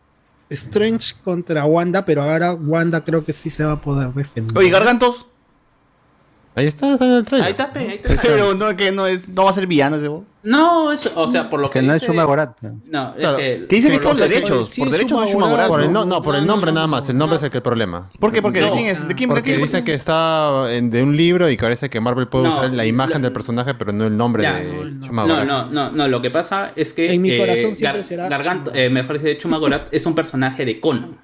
es 0.50 0.62
Strange 0.68 1.16
contra 1.24 1.66
Wanda, 1.66 2.06
pero 2.06 2.22
ahora 2.24 2.54
Wanda 2.54 3.04
creo 3.04 3.24
que 3.26 3.34
sí 3.34 3.50
se 3.50 3.64
va 3.64 3.74
a 3.74 3.82
poder 3.82 4.10
defender. 4.14 4.56
Oye, 4.58 4.70
Gargantos. 4.70 5.26
Ahí 6.56 6.68
está, 6.68 6.94
está 6.94 7.06
en 7.06 7.12
el 7.12 7.18
Ahí 7.18 7.24
trailer. 7.26 7.50
está, 7.50 7.74
pe, 7.74 7.80
ahí 7.80 8.00
está. 8.02 8.22
Pero 8.22 8.54
no, 8.54 8.76
que 8.78 8.92
no, 8.92 9.06
es, 9.08 9.28
no 9.28 9.44
va 9.44 9.50
a 9.50 9.54
ser 9.54 9.68
villano 9.68 9.98
ese 9.98 10.08
huevón. 10.08 10.26
No, 10.42 10.92
eso, 10.94 11.12
o 11.16 11.28
sea, 11.28 11.50
por 11.50 11.60
lo 11.60 11.70
que, 11.72 11.80
Que 11.80 11.86
no 11.86 11.94
es 11.94 12.02
dice- 12.02 12.12
Shuma 12.12 12.24
Gorat. 12.24 12.56
No, 12.62 13.10
es 13.16 13.20
Claro. 13.20 13.38
que- 13.38 13.66
Que 13.68 13.76
dice 13.78 13.90
que 13.90 13.98
por 14.00 14.16
que- 14.16 14.22
derechos. 14.30 14.70
sí, 14.70 14.80
Por 14.80 14.88
es 14.90 14.92
derechos 14.94 15.24
es 15.24 15.30
Shuma 15.34 15.48
Shuma 15.50 15.68
Por 15.68 15.82
el, 15.82 15.88
Gorat. 15.88 15.90
no, 15.90 16.06
no, 16.06 16.22
por 16.22 16.36
el 16.36 16.46
nombre 16.46 16.72
nada 16.72 16.86
más. 16.86 17.10
El 17.10 17.18
nombre 17.18 17.38
es 17.38 17.44
el 17.44 17.50
que 17.50 17.58
el 17.58 17.64
problema. 17.64 18.12
¿Por 18.20 18.32
qué? 18.32 18.42
Porque 18.44 18.60
¿de 18.62 18.68
No. 18.68 18.74
quién 18.74 18.86
es? 18.86 19.08
¿De 19.08 19.16
quién? 19.16 19.30
de 19.30 19.36
Porque 19.36 19.52
quién? 19.56 19.62
dice 19.64 19.84
que 19.84 19.96
está 19.96 20.72
en- 20.72 20.92
de 20.92 21.02
un 21.04 21.18
libro 21.18 21.50
y 21.50 21.58
parece 21.58 21.90
que 21.90 22.00
Marvel 22.00 22.28
puede 22.28 22.46
No, 22.48 22.52
usar 22.52 22.70
la 22.72 22.86
imagen 22.86 23.16
la- 23.16 23.26
del 23.28 23.34
personaje, 23.34 23.74
pero 23.74 23.92
no 23.92 24.06
el 24.06 24.16
nombre 24.16 24.44
Ya, 24.44 24.54
de 24.54 24.86
no, 24.86 25.06
Shuma 25.08 25.24
No, 25.26 25.34
Gorath. 25.34 25.48
no, 25.48 25.66
no, 25.72 25.92
no, 25.92 26.08
lo 26.08 26.22
que 26.22 26.30
pasa 26.30 26.74
es 26.76 26.94
que 26.94 27.12
En 27.12 27.22
mi 27.24 27.32
eh, 27.32 27.38
corazón 27.40 27.74
siempre 27.76 28.04
será 28.04 28.30
Garganta, 28.30 28.70
Shuma. 28.72 28.82
eh, 28.84 28.90
mejor 28.92 29.20
dicho, 29.20 29.42
Shuma 29.48 29.58
Gorath 29.58 29.88
es 29.92 30.06
un 30.06 30.14
personaje 30.16 30.64
de 30.64 30.80
Conan. 30.80 31.18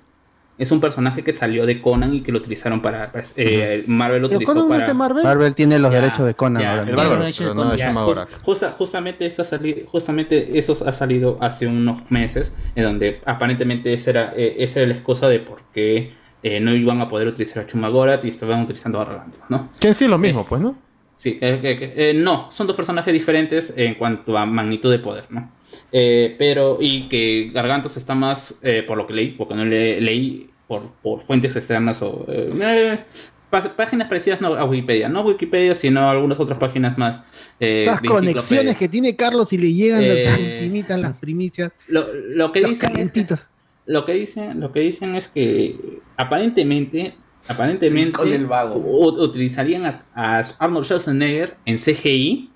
Es 0.62 0.72
un 0.72 0.80
personaje 0.80 1.24
que 1.24 1.32
salió 1.34 1.66
de 1.66 1.80
Conan 1.82 2.14
y 2.14 2.22
que 2.22 2.32
lo 2.32 2.38
utilizaron 2.38 2.82
para 2.82 3.12
eh, 3.36 3.84
Marvel 3.88 4.22
lo 4.22 4.28
¿Pero 4.30 4.38
utilizó 4.38 4.54
Conan 4.54 4.70
no 4.70 4.76
es 4.76 4.80
para 4.82 4.88
de 4.88 4.94
Marvel? 4.94 5.24
Marvel 5.24 5.56
tiene 5.56 5.80
los 5.80 5.92
Ya, 5.92 6.02
derechos 6.02 6.26
de 6.28 6.34
Conan 6.36 6.62
ya, 6.62 6.70
ahora. 6.70 6.82
El 6.82 6.86
mismo. 6.88 6.98
bárbaro. 7.02 7.26
Pero 7.38 7.54
no 7.56 7.74
es 7.74 7.80
Ya, 7.80 7.88
Shuma 7.88 8.02
jus- 8.06 8.16
Gorath. 8.16 8.42
justa- 8.44 8.76
justamente 8.78 9.26
eso 9.26 9.42
ha 9.42 9.46
salido, 9.46 9.88
justamente 9.88 10.60
eso 10.60 10.78
ha 10.86 10.92
salido 10.92 11.36
hace 11.40 11.66
unos 11.68 12.10
meses, 12.12 12.54
en 12.76 12.84
donde 12.84 13.22
aparentemente 13.26 13.92
esa 13.94 14.10
era, 14.12 14.34
eh, 14.38 14.58
esa 14.60 14.80
era 14.82 14.90
la 14.90 14.94
excusa 14.96 15.28
de 15.30 15.40
por 15.40 15.62
qué 15.74 16.12
eh, 16.44 16.60
no 16.60 16.74
iban 16.76 17.02
a 17.02 17.10
poder 17.10 17.28
utilizar 17.28 17.64
a 17.64 17.68
Shuma 17.68 17.90
Gorath 17.90 18.24
y 18.26 18.30
estaban 18.30 18.62
utilizando 18.62 19.00
a 19.02 19.06
Garganta, 19.06 19.40
¿no? 19.50 19.70
Que 19.80 19.88
en 19.90 19.94
sí 19.96 20.06
es 20.06 20.10
lo 20.12 20.18
mismo, 20.20 20.46
pues, 20.46 20.62
¿no? 20.62 20.76
Sí, 21.18 21.38
eh, 21.42 21.94
eh, 21.96 22.14
no, 22.16 22.50
son 22.52 22.68
dos 22.68 22.76
personajes 22.76 23.12
diferentes 23.14 23.74
en 23.76 23.96
cuanto 23.96 24.38
a 24.38 24.46
magnitud 24.46 24.92
de 24.92 25.00
poder, 25.00 25.26
¿no? 25.30 25.52
Eh, 25.92 26.36
pero, 26.38 26.78
y 26.82 27.04
que 27.10 27.50
Gargantos 27.54 27.96
está 27.98 28.14
más, 28.16 28.60
eh, 28.64 28.84
por 28.86 28.98
lo 28.98 29.08
que 29.08 29.14
leí, 29.14 29.28
porque 29.32 29.56
no 29.56 29.66
le, 29.66 30.02
leí 30.02 30.50
por, 30.72 30.94
por 31.04 31.22
fuentes 31.22 31.54
externas 31.58 32.02
o 32.02 32.26
eh, 32.30 32.50
eh, 32.62 33.04
pá- 33.50 33.76
páginas 33.76 34.08
parecidas 34.08 34.40
no, 34.40 34.54
a 34.56 34.64
Wikipedia, 34.64 35.10
no 35.10 35.22
Wikipedia, 35.24 35.76
sino 35.76 36.10
algunas 36.10 36.40
otras 36.40 36.58
páginas 36.58 36.98
más. 36.98 37.20
eh, 37.60 37.80
Esas 37.80 38.00
conexiones 38.02 38.78
que 38.78 38.88
tiene 38.88 39.18
Carlos 39.18 39.52
y 39.52 39.58
le 39.58 39.74
llegan 39.74 40.02
Eh, 40.04 40.24
las 40.24 40.38
ultimitas, 40.40 40.98
las 40.98 41.18
primicias. 41.18 41.74
Lo, 41.88 42.06
lo 42.14 42.54
que 42.54 42.62
Los 42.62 42.70
dicen 42.72 42.96
es- 43.14 43.40
lo 43.86 44.06
que 44.06 44.14
dicen, 44.14 44.60
lo 44.62 44.72
que 44.72 44.80
dicen 44.80 45.16
es 45.16 45.28
que 45.28 46.00
aparentemente 46.16 47.16
aparentemente 47.50 48.06
Rincón 48.20 48.30
del 48.32 48.46
Vago. 48.46 48.76
u- 48.76 49.22
utilizarían 49.22 49.86
a, 49.86 50.06
a 50.16 50.42
Arnold 50.60 50.86
Schwarzenegger 50.86 51.58
en 51.66 51.78
CGI 51.78 52.50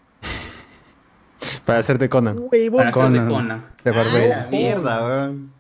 Para 1.65 1.79
hacerte 1.79 2.07
Conan. 2.07 2.35
para 2.49 2.55
hacer 2.61 2.71
de 2.71 2.91
Conan. 2.91 3.27
Conan. 3.27 3.65
De 3.83 3.91
Barbera. 3.91 4.37
La 4.43 4.47
mierda, 4.49 5.05
weón. 5.05 5.51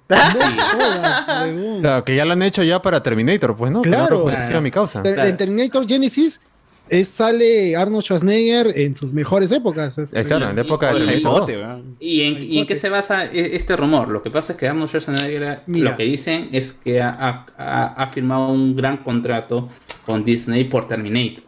Claro, 1.81 2.03
que 2.03 2.15
ya 2.15 2.25
lo 2.25 2.33
han 2.33 2.43
hecho 2.43 2.63
ya 2.63 2.81
para 2.81 3.01
Terminator, 3.01 3.55
pues, 3.55 3.71
¿no? 3.71 3.81
Que 3.81 3.89
Claro. 3.89 4.27
no 4.51 4.61
mi 4.61 4.71
causa. 4.71 5.01
Ter- 5.03 5.19
En 5.19 5.37
Terminator 5.37 5.87
Genesis 5.87 6.41
es, 6.89 7.07
sale 7.07 7.75
Arnold 7.75 8.03
Schwarzenegger 8.03 8.71
en 8.75 8.95
sus 8.95 9.11
mejores 9.13 9.51
épocas. 9.51 9.97
Eh, 9.97 10.23
claro, 10.23 10.49
en 10.49 10.55
la 10.55 10.61
época 10.61 10.93
del 10.93 11.03
Y- 11.03 11.05
Terminator 11.07 11.39
2. 11.51 11.51
¿Y 11.99 12.21
en, 12.21 12.43
y 12.43 12.59
en 12.59 12.67
qué 12.67 12.75
se 12.75 12.89
basa 12.89 13.25
e- 13.25 13.55
este 13.55 13.75
rumor? 13.75 14.09
Lo 14.11 14.21
que 14.21 14.29
pasa 14.29 14.53
es 14.53 14.59
que 14.59 14.67
Arnold 14.67 14.89
Schwarzenegger 14.89 15.61
Mira. 15.65 15.91
lo 15.91 15.97
que 15.97 16.03
dicen 16.03 16.49
es 16.51 16.73
que 16.73 17.01
ha- 17.01 17.45
ha 17.57 18.07
firmado 18.07 18.49
un 18.49 18.75
gran 18.75 18.97
contrato 18.97 19.69
con 20.05 20.23
Disney 20.23 20.65
por 20.65 20.87
Terminator. 20.87 21.43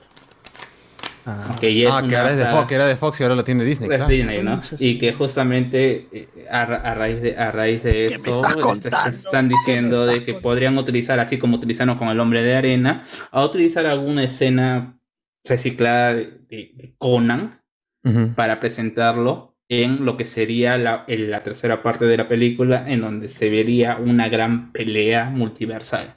Que 1.60 1.74
ya 1.76 1.90
es 1.90 1.96
Ah, 1.96 2.06
que 2.08 2.16
era 2.16 2.36
de 2.36 2.46
Fox, 2.46 2.68
que 2.68 2.76
era 2.76 2.88
de 2.88 2.96
Fox 2.96 3.20
y 3.20 3.24
ahora 3.24 3.36
lo 3.36 3.44
tiene 3.44 3.64
Disney. 3.64 3.90
claro. 3.90 4.08
Disney, 4.08 4.42
¿no? 4.44 4.62
Y 4.80 4.98
que 4.98 5.14
justamente 5.14 6.08
eh, 6.12 6.28
a, 6.50 6.66
ra- 6.66 6.78
a 6.78 6.94
raíz 6.96 7.22
de 7.22 7.36
a 7.38 7.52
raíz 7.52 7.84
de 7.84 8.06
esto 8.06 8.42
est- 8.74 8.86
est- 8.86 9.26
están 9.26 9.50
diciendo 9.50 10.06
de 10.06 10.24
que 10.24 10.34
podrían 10.36 10.78
utilizar 10.78 11.20
así 11.20 11.38
como 11.38 11.58
utilizaron 11.58 11.98
con 11.98 12.08
el 12.10 12.20
hombre 12.20 12.44
de 12.44 12.56
arena 12.56 13.04
a 13.32 13.44
utilizar 13.44 13.86
alguna 13.86 14.24
escena 14.24 14.98
reciclada 15.44 16.14
de, 16.14 16.24
de- 16.50 16.72
de 16.76 16.96
Conan 16.98 17.62
Ujú. 18.04 18.34
para 18.36 18.60
presentarlo 18.60 19.56
en 19.70 20.06
lo 20.06 20.16
que 20.16 20.26
sería 20.26 20.78
la, 20.78 21.04
en 21.08 21.30
la 21.30 21.44
tercera 21.44 21.84
parte 21.84 22.06
de 22.06 22.16
la 22.16 22.28
película 22.30 22.86
en 22.88 23.02
donde 23.02 23.28
se 23.28 23.50
vería 23.50 23.98
una 23.98 24.30
gran 24.30 24.72
pelea 24.72 25.26
multiversal, 25.30 26.16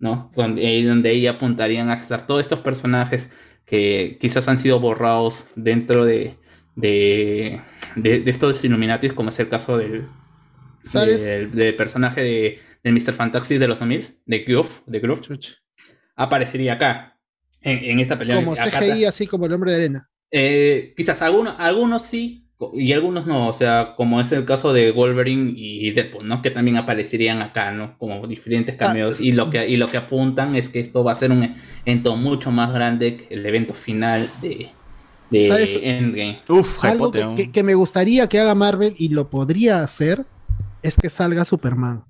¿no? 0.00 0.32
Donde, 0.34 0.66
ahí 0.66 0.82
donde 0.82 1.10
ahí 1.10 1.26
apuntarían 1.28 1.90
a 1.90 1.94
estar 1.94 2.26
todos 2.26 2.40
estos 2.40 2.58
personajes 2.58 3.28
que 3.68 4.16
quizás 4.20 4.48
han 4.48 4.58
sido 4.58 4.80
borrados 4.80 5.48
dentro 5.54 6.04
de, 6.04 6.36
de, 6.76 7.60
de- 7.96 8.20
de 8.20 8.30
estos 8.30 8.64
Illuminatis, 8.64 9.12
como 9.12 9.28
es 9.28 9.38
el 9.40 9.48
caso 9.48 9.76
del, 9.78 10.08
¿Sabes? 10.82 11.24
del, 11.24 11.50
del 11.52 11.76
personaje 11.76 12.20
de, 12.22 12.58
del 12.82 12.94
Mr. 12.94 13.12
Fantastic 13.12 13.58
de 13.58 13.68
los 13.68 13.78
2000, 13.78 14.18
de 14.24 14.38
Groove, 14.40 14.70
de 14.86 15.00
Groove, 15.00 15.38
aparecería 16.16 16.74
acá, 16.74 17.18
en, 17.60 17.84
en 17.84 17.98
esta 18.00 18.18
pelea. 18.18 18.36
Como 18.36 18.52
Acá- 18.52 18.80
CGI, 18.80 19.04
así 19.04 19.26
como 19.26 19.46
el 19.46 19.52
hombre 19.52 19.72
de 19.72 19.76
arena. 19.76 20.10
eh, 20.30 20.94
quizás 20.96 21.20
algunos, 21.22 21.54
algunos 21.58 22.02
sí 22.02 22.47
y 22.72 22.92
algunos 22.92 23.26
no, 23.26 23.46
o 23.48 23.52
sea, 23.52 23.94
como 23.96 24.20
es 24.20 24.32
el 24.32 24.44
caso 24.44 24.72
de 24.72 24.90
Wolverine 24.90 25.52
y 25.56 25.90
Deadpool, 25.92 26.26
¿no? 26.26 26.42
Que 26.42 26.50
también 26.50 26.76
aparecerían 26.76 27.40
acá, 27.40 27.70
¿no? 27.70 27.96
Como 27.98 28.26
diferentes 28.26 28.74
cameos 28.74 29.20
y 29.20 29.30
lo 29.32 29.48
que 29.50 29.68
y 29.68 29.76
lo 29.76 29.86
que 29.86 29.96
apuntan 29.96 30.56
es 30.56 30.68
que 30.68 30.80
esto 30.80 31.04
va 31.04 31.12
a 31.12 31.16
ser 31.16 31.30
un 31.30 31.54
evento 31.86 32.16
mucho 32.16 32.50
más 32.50 32.72
grande 32.72 33.16
que 33.16 33.34
el 33.34 33.46
evento 33.46 33.74
final 33.74 34.28
de, 34.42 34.70
de 35.30 35.42
¿Sabes? 35.48 35.78
Endgame. 35.80 36.40
Uf, 36.48 36.84
Algo 36.84 37.10
que, 37.12 37.20
que- 37.36 37.52
que 37.52 37.62
me 37.62 37.74
gustaría 37.74 38.28
que 38.28 38.40
haga 38.40 38.54
Marvel 38.56 38.96
y 38.98 39.10
lo 39.10 39.30
podría 39.30 39.82
hacer 39.84 40.26
es 40.82 40.96
que 40.96 41.10
salga 41.10 41.44
Superman 41.44 42.04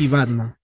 y 0.00 0.08
Batman. 0.08 0.56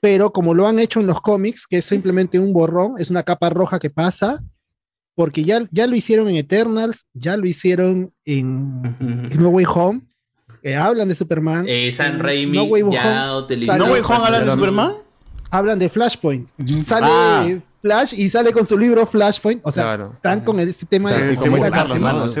Pero 0.00 0.32
como 0.32 0.54
lo 0.54 0.68
han 0.68 0.78
hecho 0.78 1.00
en 1.00 1.06
los 1.06 1.20
cómics, 1.20 1.66
que 1.66 1.78
es 1.78 1.84
simplemente 1.84 2.38
un 2.38 2.52
borrón, 2.52 2.94
es 2.98 3.10
una 3.10 3.22
capa 3.22 3.48
roja 3.50 3.78
que 3.78 3.90
pasa, 3.90 4.44
porque 5.14 5.44
ya, 5.44 5.62
ya 5.70 5.86
lo 5.86 5.94
hicieron 5.96 6.28
en 6.28 6.36
Eternals, 6.36 7.06
ya 7.12 7.36
lo 7.36 7.46
hicieron 7.46 8.12
en, 8.24 9.28
en 9.30 9.42
No 9.42 9.48
Way 9.50 9.66
Home, 9.74 10.00
que 10.62 10.74
hablan 10.76 11.08
de 11.08 11.14
Superman. 11.14 11.64
Eh, 11.68 11.94
En 11.98 12.18
Raimi 12.18 12.56
No 12.56 12.64
Way 12.64 12.82
ya 12.90 13.36
Home 13.36 13.56
¿No 13.78 13.86
Way 13.86 14.00
Home 14.04 14.24
hablan 14.24 14.44
de 14.46 14.50
Superman? 14.52 14.92
Hablan 15.50 15.78
de 15.78 15.88
Flashpoint. 15.88 16.48
Sale 16.82 17.06
Ah. 17.08 17.46
Flash 17.80 18.14
y 18.16 18.30
sale 18.30 18.50
con 18.50 18.64
su 18.66 18.78
libro 18.78 19.06
Flashpoint. 19.06 19.60
O 19.62 19.70
sea, 19.70 19.84
Claro. 19.84 20.10
están 20.10 20.40
con 20.40 20.58
ese 20.58 20.86
tema 20.86 21.10
Claro, 21.10 21.26
de 21.26 21.48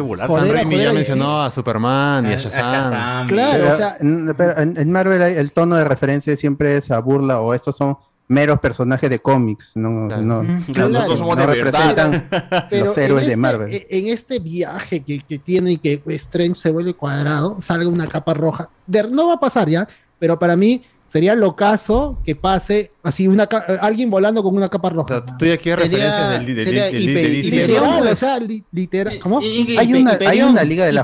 Joder, 0.00 0.26
Sam 0.26 0.50
Raimi 0.50 0.78
ya 0.78 0.92
mencionó 0.94 1.42
a 1.42 1.50
Superman 1.50 2.24
y 2.30 2.32
a 2.32 2.36
Shazam. 2.38 3.26
Claro, 3.28 3.52
pero, 3.62 3.72
o 3.74 3.76
sea- 3.76 3.96
en, 4.00 4.34
pero 4.38 4.56
en- 4.58 4.76
en 4.78 4.90
Marvel 4.90 5.20
el 5.20 5.52
tono 5.52 5.76
de 5.76 5.84
referencia 5.84 6.34
siempre 6.34 6.78
es 6.78 6.90
a 6.90 6.98
burla 7.00 7.40
o 7.40 7.52
estos 7.52 7.76
son 7.76 7.94
meros 8.28 8.58
personajes 8.60 9.10
de 9.10 9.18
cómics, 9.18 9.72
no, 9.76 9.90
no, 9.90 10.08
Claro. 10.08 10.88
no- 10.88 11.16
somos 11.16 11.36
de 11.36 11.46
representan 11.46 12.28
Pero 12.70 12.86
los 12.86 12.98
héroes 12.98 13.22
de 13.26 13.32
este- 13.32 13.36
Marvel. 13.36 13.86
En 13.90 14.06
este 14.08 14.38
viaje 14.38 15.00
que, 15.02 15.20
que 15.20 15.38
tiene 15.38 15.72
y 15.72 15.76
que 15.78 16.00
Strange 16.06 16.54
se 16.54 16.70
vuelve 16.70 16.94
cuadrado, 16.94 17.56
salga 17.60 17.86
una 17.88 18.08
capa 18.08 18.32
roja. 18.34 18.70
De- 18.86 19.08
no 19.10 19.28
va 19.28 19.34
a 19.34 19.40
pasar 19.40 19.68
ya, 19.68 19.86
pero 20.18 20.38
para 20.38 20.56
mí 20.56 20.80
sería 21.06 21.34
lo 21.36 21.54
caso 21.54 22.18
que 22.24 22.34
pase 22.34 22.90
así 23.02 23.28
una 23.28 23.44
alguien 23.80 24.10
volando 24.10 24.42
con 24.42 24.56
una 24.56 24.68
capa 24.68 24.88
roja. 24.90 25.24
Tú 25.24 25.44
ya 25.46 25.58
quieres 25.58 25.84
referencias 25.84 26.30
del, 26.30 26.46
hiper- 26.48 27.30
DC. 27.30 27.50
Literal, 27.66 28.06
o 28.08 28.16
sea, 28.16 28.38
li- 28.40 28.64
literal. 28.72 29.18
¿Cómo? 29.20 29.38
Hay 29.40 29.94
una, 29.94 30.18
hay 30.26 30.42
una 30.42 30.64
liga 30.64 30.86
de 30.86 30.92
la 30.92 31.02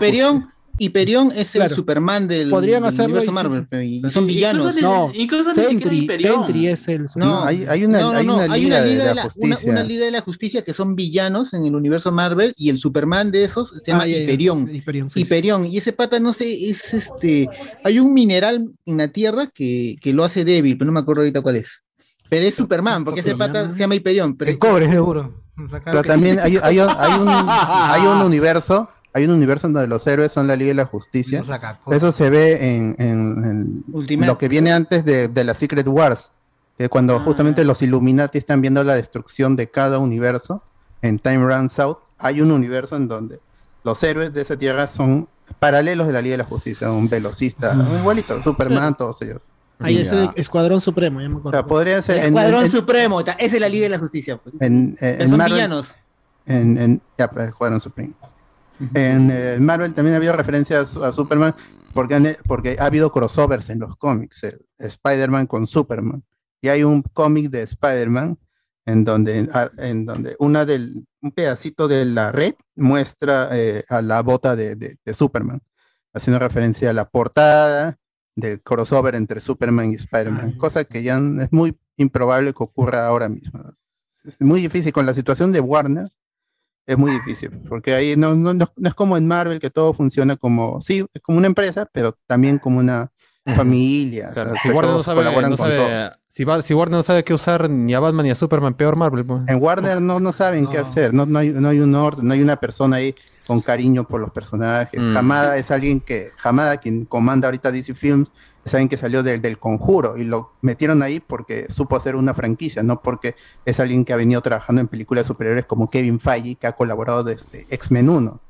Hyperion, 0.81 1.31
es 1.37 1.51
Claro. 1.51 1.71
el 1.71 1.77
Superman 1.77 2.27
del, 2.27 2.49
Podrían 2.51 2.83
del 2.83 2.89
hacerlo 2.89 3.17
universo 3.21 3.31
y- 3.31 3.35
Marvel. 3.35 3.67
Y 3.85 4.01
son 4.01 4.25
Incluso 4.25 4.27
villanos. 4.27 4.75
ni- 4.75 4.81
No, 4.81 5.13
incluso 5.15 5.55
Sentry. 5.55 6.07
Sentry 6.19 6.67
es 6.69 6.89
el 6.89 7.05
No, 7.17 7.45
hay- 7.45 7.65
hay 7.69 7.85
una- 7.85 8.01
no, 8.01 8.23
no, 8.23 8.41
hay 8.41 8.65
una 8.67 8.81
liga 8.81 8.83
de 8.83 8.97
la 9.05 9.13
una- 9.13 9.23
justicia. 9.25 9.71
una 9.71 9.83
liga 9.85 10.05
de 10.07 10.11
la 10.11 10.21
justicia 10.23 10.63
que 10.65 10.73
son 10.73 10.97
villanos 10.97 11.53
en 11.53 11.67
el 11.67 11.75
universo 11.75 12.11
Marvel 12.13 12.55
y 12.57 12.71
el 12.71 12.79
Superman 12.79 13.31
de 13.31 13.45
esos 13.45 13.69
se 13.83 13.91
llama 13.91 14.05
Ah, 14.05 14.09
Hyperion. 14.09 14.69
Hyperion, 14.75 15.11
sí, 15.11 15.21
Hyperion. 15.21 15.67
Y 15.67 15.77
ese 15.77 15.93
pata, 15.93 16.19
no 16.19 16.33
sé, 16.33 16.71
es 16.71 16.95
este. 16.95 17.49
Hay 17.85 17.99
un 17.99 18.15
mineral 18.15 18.73
en 18.87 18.97
la 18.97 19.09
tierra 19.09 19.49
que, 19.53 19.97
que 20.01 20.15
lo 20.15 20.25
hace 20.25 20.45
débil, 20.45 20.79
pero 20.79 20.87
no 20.87 20.93
me 20.93 21.01
acuerdo 21.01 21.21
ahorita 21.23 21.43
cuál 21.43 21.57
es. 21.57 21.83
Pero 22.31 22.47
es 22.47 22.55
Superman, 22.55 23.05
porque 23.05 23.21
ese 23.21 23.35
pata 23.37 23.73
se 23.73 23.79
llama 23.81 23.97
Hyperion. 23.97 24.37
Pero 24.37 24.51
El 24.51 24.59
cobre, 24.59 24.89
seguro. 24.91 25.43
Pero 25.85 26.03
también 26.03 26.39
hay, 26.39 26.57
hay, 26.63 26.79
hay 26.79 26.79
un, 27.21 27.29
hay 27.29 28.03
un 28.07 28.23
universo, 28.23 28.89
hay 29.13 29.25
un 29.25 29.31
universo 29.33 29.69
donde 29.69 29.87
los 29.89 30.07
héroes 30.07 30.31
son 30.33 30.47
la 30.47 30.57
Liga 30.57 30.69
de 30.69 30.75
la 30.75 30.85
Justicia. 30.87 31.43
Eso 31.91 32.13
se 32.13 32.31
ve 32.31 32.77
en, 32.77 32.95
en- 32.99 33.45
en 33.45 33.85
Ultimate. 33.93 34.27
lo 34.27 34.39
que 34.39 34.49
viene 34.49 34.73
antes 34.73 35.05
de, 35.05 35.29
de 35.29 35.45
la 35.45 35.55
Secret 35.55 35.87
Wars, 35.89 36.33
que 36.79 36.89
cuando 36.89 37.17
Ah. 37.17 37.21
justamente 37.21 37.65
los 37.65 37.83
Illuminati 37.83 38.39
están 38.39 38.61
viendo 38.61 38.83
la 38.85 38.95
destrucción 38.95 39.57
de 39.57 39.69
cada 39.69 39.99
universo, 39.99 40.63
en 41.03 41.19
Time 41.19 41.45
Runs 41.45 41.79
Out, 41.81 41.99
hay 42.19 42.41
un 42.41 42.51
universo 42.53 42.97
en 42.97 43.09
donde 43.09 43.41
los 43.85 44.03
héroes 44.03 44.33
de 44.33 44.43
esa 44.43 44.57
tierra 44.57 44.87
son 44.87 45.29
paralelos 45.59 46.07
de 46.07 46.13
la 46.13 46.23
Liga 46.23 46.35
de 46.35 46.39
la 46.39 46.45
Justicia, 46.45 46.91
un 46.93 47.09
velocista, 47.09 47.75
igualito, 47.99 48.41
Superman, 48.43 48.97
todos 48.97 49.21
ellos. 49.23 49.39
Ahí 49.81 49.97
es 49.99 50.13
el. 50.13 50.29
Escuadrón 50.37 50.81
Supremo, 50.83 51.21
ya 51.23 51.29
me 51.31 51.37
O 51.37 51.39
acuerdo. 51.39 51.59
sea, 51.59 51.67
podría 51.67 52.03
ser 52.03 52.17
El 52.19 52.21
en- 52.21 52.27
Escuadrón 52.29 52.65
en- 52.67 52.71
Supremo, 52.71 53.21
esa 53.21 53.35
es 53.39 53.59
la 53.61 53.69
Liga 53.69 53.85
de 53.85 53.89
la 53.89 53.99
Justicia. 53.99 54.37
Pues. 54.37 54.55
en, 54.61 54.91
en- 54.91 54.97
Pero 55.01 55.23
en 55.25 55.29
son 55.31 55.39
Marvel, 55.39 55.55
villanos. 55.55 56.01
En, 56.47 57.01
ya, 57.19 57.31
pues, 57.31 57.51
jugaron 57.53 57.81
Supreme. 57.81 58.13
En 58.95 59.31
eh, 59.31 59.59
Marvel 59.61 59.95
también 59.95 60.15
ha 60.15 60.17
habido 60.17 60.33
referencia 60.33 60.79
a, 60.79 60.83
a 60.83 61.13
Superman 61.13 61.55
porque, 61.93 62.15
han- 62.15 62.37
porque 62.47 62.77
ha 62.79 62.87
habido 62.87 63.11
crossovers 63.13 63.69
en 63.71 63.79
los 63.81 63.97
cómics. 63.97 64.43
Spider-Man 64.79 65.47
con 65.47 65.67
Superman. 65.67 66.25
Y 66.63 66.69
hay 66.69 66.85
un 66.85 67.03
cómic 67.03 67.51
de 67.51 67.63
Spider-Man 67.63 68.39
en 68.87 69.05
donde, 69.05 69.49
a- 69.53 69.71
en 69.79 70.05
donde 70.07 70.37
una 70.39 70.65
del, 70.65 71.07
un 71.21 71.31
pedacito 71.33 71.89
de 71.89 72.05
la 72.05 72.33
red 72.33 72.55
muestra 72.77 73.49
eh, 73.53 73.85
a 73.89 74.03
la 74.03 74.23
bota 74.23 74.57
de, 74.57 74.75
de- 74.77 74.99
de 75.05 75.15
Superman, 75.15 75.61
haciendo 76.15 76.39
referencia 76.39 76.91
a 76.91 76.93
la 76.95 77.09
portada 77.09 77.99
del 78.37 78.63
crossover 78.63 79.15
entre 79.17 79.41
Superman 79.41 79.93
y 79.93 79.97
Spider-Man, 79.97 80.57
cosa 80.57 80.85
que 80.85 81.03
ya 81.03 81.19
es 81.19 81.49
muy 81.53 81.77
improbable 81.97 82.53
que 82.55 82.63
ocurra 82.65 83.07
ahora 83.07 83.29
mismo. 83.29 83.63
Es 84.25 84.41
muy 84.41 84.61
difícil 84.63 84.93
con 84.93 85.05
la 85.07 85.13
situación 85.15 85.53
de 85.53 85.61
Warner, 85.61 86.09
es 86.91 86.99
muy 86.99 87.13
difícil, 87.13 87.51
porque 87.69 87.95
ahí 87.95 88.15
no, 88.17 88.35
no, 88.35 88.53
no- 88.55 88.67
es 88.85 88.95
como 88.95 89.17
en 89.17 89.27
Marvel 89.29 89.61
que 89.61 89.71
todo 89.71 89.95
funciona 89.95 90.37
como, 90.37 90.81
sí, 90.81 91.05
es 91.15 91.23
como 91.23 91.39
una 91.39 91.47
empresa, 91.47 91.89
pero 91.93 92.17
también 92.27 92.59
como 92.59 92.79
una 92.81 93.11
familia. 93.55 94.29
o 94.31 94.35
sea, 94.35 94.53
Si 94.63 94.69
Warner 94.71 94.93
no 94.95 95.03
sabe, 95.03 95.19
colaboran 95.21 95.51
no 95.51 95.57
con 95.57 95.67
sabe- 95.67 95.77
todos. 95.77 96.13
si, 96.29 96.45
va- 96.45 96.63
si 96.63 96.75
Warner 96.75 96.97
no 96.99 97.03
sabe 97.03 97.25
qué 97.25 97.35
usar 97.35 97.69
ni 97.71 97.95
a 97.95 98.01
Batman 98.01 98.25
ni 98.25 98.31
a 98.31 98.35
Superman, 98.35 98.75
peor 98.75 98.97
Marvel. 98.97 99.25
pues. 99.25 99.43
En 99.49 99.63
Warner 99.63 100.01
no, 100.01 100.21
no 100.21 100.33
saben 100.33 100.67
qué 100.67 100.79
hacer, 100.79 101.13
no, 101.15 101.27
no, 101.27 101.39
hay, 101.39 101.51
no 101.51 101.69
hay 101.69 101.81
un 101.81 101.95
orden, 101.95 102.27
no 102.27 102.35
hay 102.35 102.43
una 102.43 102.57
persona 102.57 102.97
ahí 102.97 103.15
con 103.47 103.61
cariño 103.61 104.05
por 104.07 104.21
los 104.21 104.31
personajes. 104.31 105.01
Mm. 105.01 105.17
Hamada 105.17 105.57
es 105.57 105.71
alguien 105.71 106.01
que, 106.01 106.31
Hamada, 106.43 106.77
quien 106.77 107.05
comanda 107.05 107.49
ahorita 107.49 107.73
DC 107.73 107.95
Films, 107.95 108.31
alguien 108.67 108.89
que 108.89 108.97
salió 108.97 109.23
del, 109.23 109.41
del 109.41 109.59
conjuro 109.59 110.17
y 110.17 110.25
lo 110.25 110.53
metieron 110.61 111.03
ahí 111.03 111.21
porque 111.21 111.67
supo 111.71 111.97
hacer 111.97 112.17
una 112.17 112.35
franquicia, 112.35 112.83
no 112.83 113.03
porque 113.03 113.35
es 113.65 113.81
alguien 113.81 114.05
que 114.05 114.13
ha 114.13 114.17
venido 114.17 114.41
trabajando 114.43 114.81
en 114.81 114.89
películas 114.89 115.27
superiores 115.27 115.65
como 115.65 115.91
Kevin 115.91 116.21
Feige, 116.21 116.57
que 116.57 116.67
ha 116.67 116.73
colaborado 116.73 117.25
desde 117.25 117.67
X-Men 117.71 118.11
1. 118.11 118.41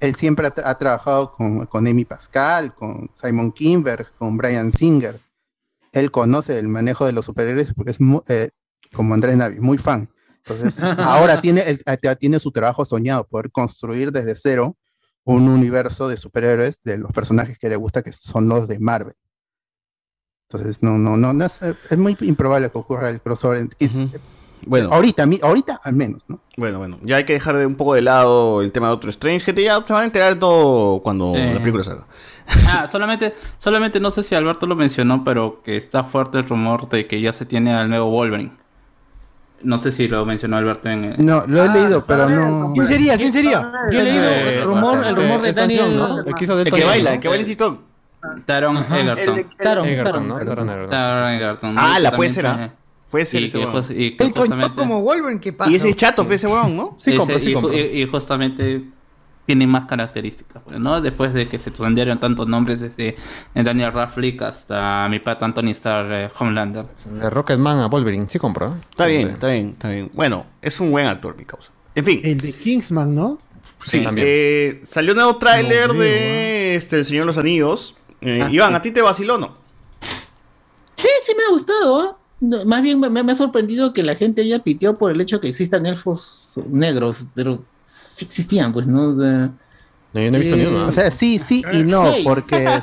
Él 0.00 0.14
siempre 0.14 0.46
ha, 0.46 0.70
ha 0.70 0.78
trabajado 0.78 1.32
con, 1.32 1.66
con 1.66 1.86
Amy 1.86 2.04
Pascal, 2.04 2.74
con 2.74 3.10
Simon 3.22 3.52
Kimber, 3.52 4.06
con 4.18 4.36
Brian 4.36 4.72
Singer. 4.72 5.20
Él 5.92 6.10
conoce 6.10 6.58
el 6.58 6.68
manejo 6.68 7.04
de 7.04 7.12
los 7.12 7.26
superhéroes 7.26 7.74
porque 7.74 7.90
es 7.90 7.98
eh, 8.28 8.50
como 8.92 9.14
Andrés 9.14 9.36
Navi, 9.36 9.60
muy 9.60 9.76
fan. 9.76 10.08
Entonces, 10.38 10.82
ahora 10.98 11.40
tiene, 11.40 11.78
ya 12.02 12.14
tiene 12.14 12.40
su 12.40 12.50
trabajo 12.50 12.84
soñado, 12.84 13.24
poder 13.24 13.50
construir 13.50 14.10
desde 14.10 14.34
cero 14.34 14.74
un 15.34 15.48
universo 15.48 16.08
de 16.08 16.16
superhéroes 16.16 16.80
de 16.84 16.98
los 16.98 17.10
personajes 17.12 17.58
que 17.58 17.68
le 17.68 17.76
gusta, 17.76 18.02
que 18.02 18.12
son 18.12 18.48
los 18.48 18.68
de 18.68 18.78
Marvel. 18.78 19.14
Entonces, 20.48 20.82
no, 20.82 20.98
no, 20.98 21.16
no, 21.16 21.32
no 21.32 21.44
es, 21.44 21.52
es 21.90 21.98
muy 21.98 22.16
improbable 22.20 22.70
que 22.70 22.78
ocurra 22.78 23.08
el 23.10 23.20
crossover. 23.20 23.68
que 23.68 23.84
es- 23.84 23.96
Bueno. 24.66 24.90
Ahorita, 24.92 25.24
ahorita 25.42 25.80
al 25.82 25.94
menos, 25.94 26.24
¿no? 26.28 26.40
Bueno, 26.56 26.78
bueno, 26.78 26.98
ya 27.02 27.16
hay 27.16 27.24
que 27.24 27.32
dejar 27.32 27.56
de 27.56 27.64
un 27.64 27.76
poco 27.76 27.94
de 27.94 28.02
lado 28.02 28.60
el 28.60 28.72
tema 28.72 28.88
de 28.88 28.90
Doctor 28.90 29.10
Strange, 29.10 29.44
gente, 29.44 29.62
ya 29.62 29.82
se 29.86 29.92
van 29.92 30.02
a 30.02 30.06
enterar 30.06 30.34
de 30.34 30.40
todo 30.40 31.00
cuando 31.02 31.34
Eh. 31.34 31.54
la 31.54 31.60
película 31.60 31.82
salga. 31.84 32.06
Ah, 32.66 32.86
solamente, 32.90 33.34
solamente 33.58 34.00
no 34.00 34.10
sé 34.10 34.22
si 34.22 34.34
Alberto 34.34 34.66
lo 34.66 34.74
mencionó, 34.76 35.24
pero 35.24 35.62
que 35.62 35.76
está 35.76 36.04
fuerte 36.04 36.38
el 36.38 36.48
rumor 36.48 36.88
de 36.90 37.06
que 37.06 37.20
ya 37.22 37.32
se 37.32 37.46
tiene 37.46 37.72
al 37.72 37.88
nuevo 37.88 38.10
Wolverine. 38.10 38.52
No 39.62 39.76
sé 39.78 39.92
si 39.92 40.08
lo 40.08 40.24
mencionó 40.24 40.56
Alberto 40.56 40.88
en 40.88 41.04
el... 41.04 41.24
No, 41.26 41.42
lo 41.46 41.64
he 41.64 41.68
leído, 41.68 42.04
pero 42.06 42.28
no. 42.28 42.72
¿Quién 42.74 42.86
sería? 42.86 43.16
¿Quién 43.16 43.32
sería? 43.32 43.70
Yo 43.92 44.00
he 44.00 44.04
leído 44.04 44.24
el 44.30 44.62
rumor, 44.62 45.04
el 45.06 45.14
rumor 45.16 45.42
de 45.42 45.52
Daniel. 45.52 46.00
El 46.26 46.34
que 46.34 46.44
hizo 46.44 46.52
El 46.58 46.64
Delta 46.64 46.76
que 46.78 46.84
baila, 46.84 47.10
¿no? 47.10 47.14
el 47.16 47.20
que 47.20 47.28
baila 47.28 47.42
en 47.42 47.48
TikTok. 47.48 47.80
Taron. 48.46 48.76
Egerton. 48.78 49.46
Taron, 49.58 49.86
Egerton, 49.86 50.04
Taron. 50.12 50.28
¿no? 50.28 50.88
Taron 50.88 51.28
Egerton. 51.30 51.74
Ah, 51.78 51.98
la 52.00 52.12
puede 52.12 52.30
ser, 52.30 52.46
¿ah? 52.46 52.70
Puede 53.10 53.24
ser 53.24 53.42
y 53.42 53.44
ese 53.46 53.58
y 53.58 54.16
coño 54.16 54.30
justamente- 54.36 54.76
como 54.76 55.02
Wolverine, 55.02 55.40
¿qué 55.40 55.52
pasa? 55.52 55.70
Y 55.70 55.74
ese 55.74 55.92
chato, 55.94 56.26
pe, 56.28 56.36
ese 56.36 56.46
huevón, 56.46 56.76
¿no? 56.76 56.96
Sí 57.00 57.10
ese- 57.10 57.18
compro, 57.18 57.40
sí 57.40 57.50
y, 57.50 57.54
compro. 57.54 57.72
y- 57.74 58.02
y 58.02 58.06
justamente 58.06 58.84
tiene 59.50 59.66
más 59.66 59.86
características, 59.86 60.62
pues, 60.64 60.78
¿no? 60.78 61.00
Después 61.00 61.34
de 61.34 61.48
que 61.48 61.58
se 61.58 61.70
vendieron 61.70 62.20
tantos 62.20 62.46
nombres 62.46 62.78
desde 62.78 63.16
Daniel 63.52 63.92
Radcliffe 63.92 64.44
hasta 64.44 65.08
mi 65.10 65.18
pata 65.18 65.44
Anthony 65.44 65.70
Starr 65.70 66.12
eh, 66.12 66.30
Homelander. 66.38 66.86
De 67.20 67.28
Rocketman 67.28 67.80
a 67.80 67.86
Wolverine, 67.88 68.26
sí 68.28 68.38
compro. 68.38 68.68
¿eh? 68.68 68.74
Está 68.90 69.06
bien, 69.06 69.30
está 69.30 69.48
bien, 69.48 69.70
está 69.70 69.88
bien. 69.90 70.08
Bueno, 70.14 70.46
es 70.62 70.78
un 70.78 70.92
buen 70.92 71.08
actor, 71.08 71.36
mi 71.36 71.44
causa. 71.44 71.72
En 71.96 72.04
fin, 72.04 72.20
El 72.22 72.38
de 72.40 72.52
Kingsman, 72.52 73.12
¿no? 73.12 73.38
sí, 73.84 74.04
también. 74.04 74.24
eh, 74.30 74.80
salió 74.84 75.14
un 75.14 75.16
nuevo 75.16 75.36
tráiler 75.36 75.88
No 75.88 75.94
de 76.00 76.76
este, 76.76 76.98
El 76.98 77.04
Señor 77.04 77.22
de 77.24 77.26
los 77.26 77.38
Anillos. 77.38 77.96
Eh, 78.20 78.42
Ah, 78.44 78.50
Iván, 78.52 78.68
sí. 78.70 78.74
¿a 78.76 78.82
ti 78.82 78.90
te 78.92 79.02
vaciló 79.02 79.34
o 79.34 79.38
no? 79.38 79.56
Sí, 80.96 81.08
sí 81.26 81.32
me 81.36 81.42
ha 81.42 81.50
gustado. 81.50 82.18
No, 82.38 82.64
Más 82.66 82.82
bien 82.82 83.00
me, 83.00 83.08
me 83.10 83.32
ha 83.32 83.34
sorprendido 83.34 83.92
que 83.92 84.04
la 84.04 84.14
gente 84.14 84.42
haya 84.42 84.60
piteado 84.60 84.96
por 84.96 85.10
el 85.10 85.20
hecho 85.20 85.40
que 85.40 85.48
existan 85.48 85.86
elfos 85.86 86.60
negros, 86.70 87.24
pero 87.34 87.62
sí 88.20 88.24
existían, 88.26 88.72
pues, 88.72 88.86
¿no? 88.86 89.08
O 89.10 89.16
sea, 89.20 89.50
No, 90.12 90.20
yo 90.20 90.30
no 90.30 90.36
he 90.36 90.40
visto 90.40 90.54
Eh, 90.56 90.58
ni 90.58 90.66
uno. 90.66 90.86
O 90.86 90.92
sea, 90.92 91.10
sí, 91.10 91.38
sí 91.44 91.62
y 91.72 91.82
no, 91.84 92.12
Sí. 92.12 92.22
porque. 92.24 92.66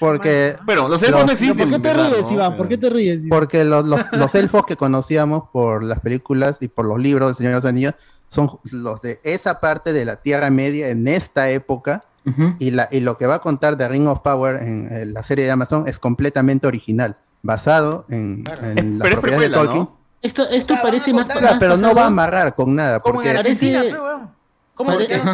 Porque. 0.00 0.56
Bueno, 0.66 0.88
los 0.88 1.02
elfos 1.02 1.20
Los- 1.20 1.26
no 1.26 1.32
existen. 1.32 1.56
¿Por 1.56 1.68
qué 1.68 1.88
te 1.88 1.88
¿verdad, 1.94 2.10
ríes, 2.12 2.26
no? 2.26 2.32
Iván? 2.32 2.56
¿Por 2.56 2.68
qué 2.68 2.76
te 2.76 2.90
ríes? 2.90 3.24
Iván? 3.24 3.28
Porque 3.38 3.64
los, 3.64 3.84
los, 3.86 4.00
los 4.12 4.34
elfos 4.34 4.66
que 4.66 4.76
conocíamos 4.76 5.44
por 5.52 5.82
las 5.82 6.00
películas 6.00 6.56
y 6.60 6.68
por 6.68 6.84
los 6.84 6.98
libros 6.98 7.28
del 7.28 7.36
Señor 7.36 7.52
de 7.52 7.60
los 7.60 7.64
Anillos 7.68 7.94
son 8.28 8.50
los 8.70 9.00
de 9.00 9.20
esa 9.22 9.60
parte 9.60 9.92
de 9.92 10.04
la 10.04 10.16
Tierra 10.16 10.50
Media 10.50 10.88
en 10.88 11.06
esta 11.08 11.48
época. 11.48 12.04
ujú. 12.26 12.54
Y, 12.58 12.72
la, 12.72 12.88
y 12.90 13.00
lo 13.00 13.16
que 13.16 13.26
va 13.26 13.36
a 13.36 13.38
contar 13.38 13.78
de 13.78 13.88
Ring 13.88 14.08
of 14.08 14.18
Power 14.20 14.56
en, 14.62 14.92
en 14.92 15.14
la 15.14 15.22
serie 15.22 15.44
de 15.46 15.52
Amazon 15.52 15.84
es 15.86 15.98
completamente 15.98 16.66
original, 16.66 17.16
basado 17.42 18.04
en, 18.10 18.44
en 18.76 18.98
las 18.98 19.08
Pero 19.08 19.14
es 19.14 19.20
propiedades 19.20 19.48
de 19.50 19.54
Tolkien. 19.54 19.82
¿no? 19.84 19.98
Esto, 20.22 20.48
esto 20.50 20.74
parece 20.82 21.12
más, 21.14 21.26
Claro, 21.26 21.40
más 21.46 21.56
pero 21.60 21.76
no 21.76 21.82
basado- 21.82 21.94
va 21.96 22.02
a 22.02 22.06
amarrar 22.06 22.54
con 22.54 22.74
nada, 22.74 23.00
porque 23.00 23.30
Argentina, 23.30 23.78
parece- 23.78 23.94
pe, 23.96 24.00
weón. 24.02 24.30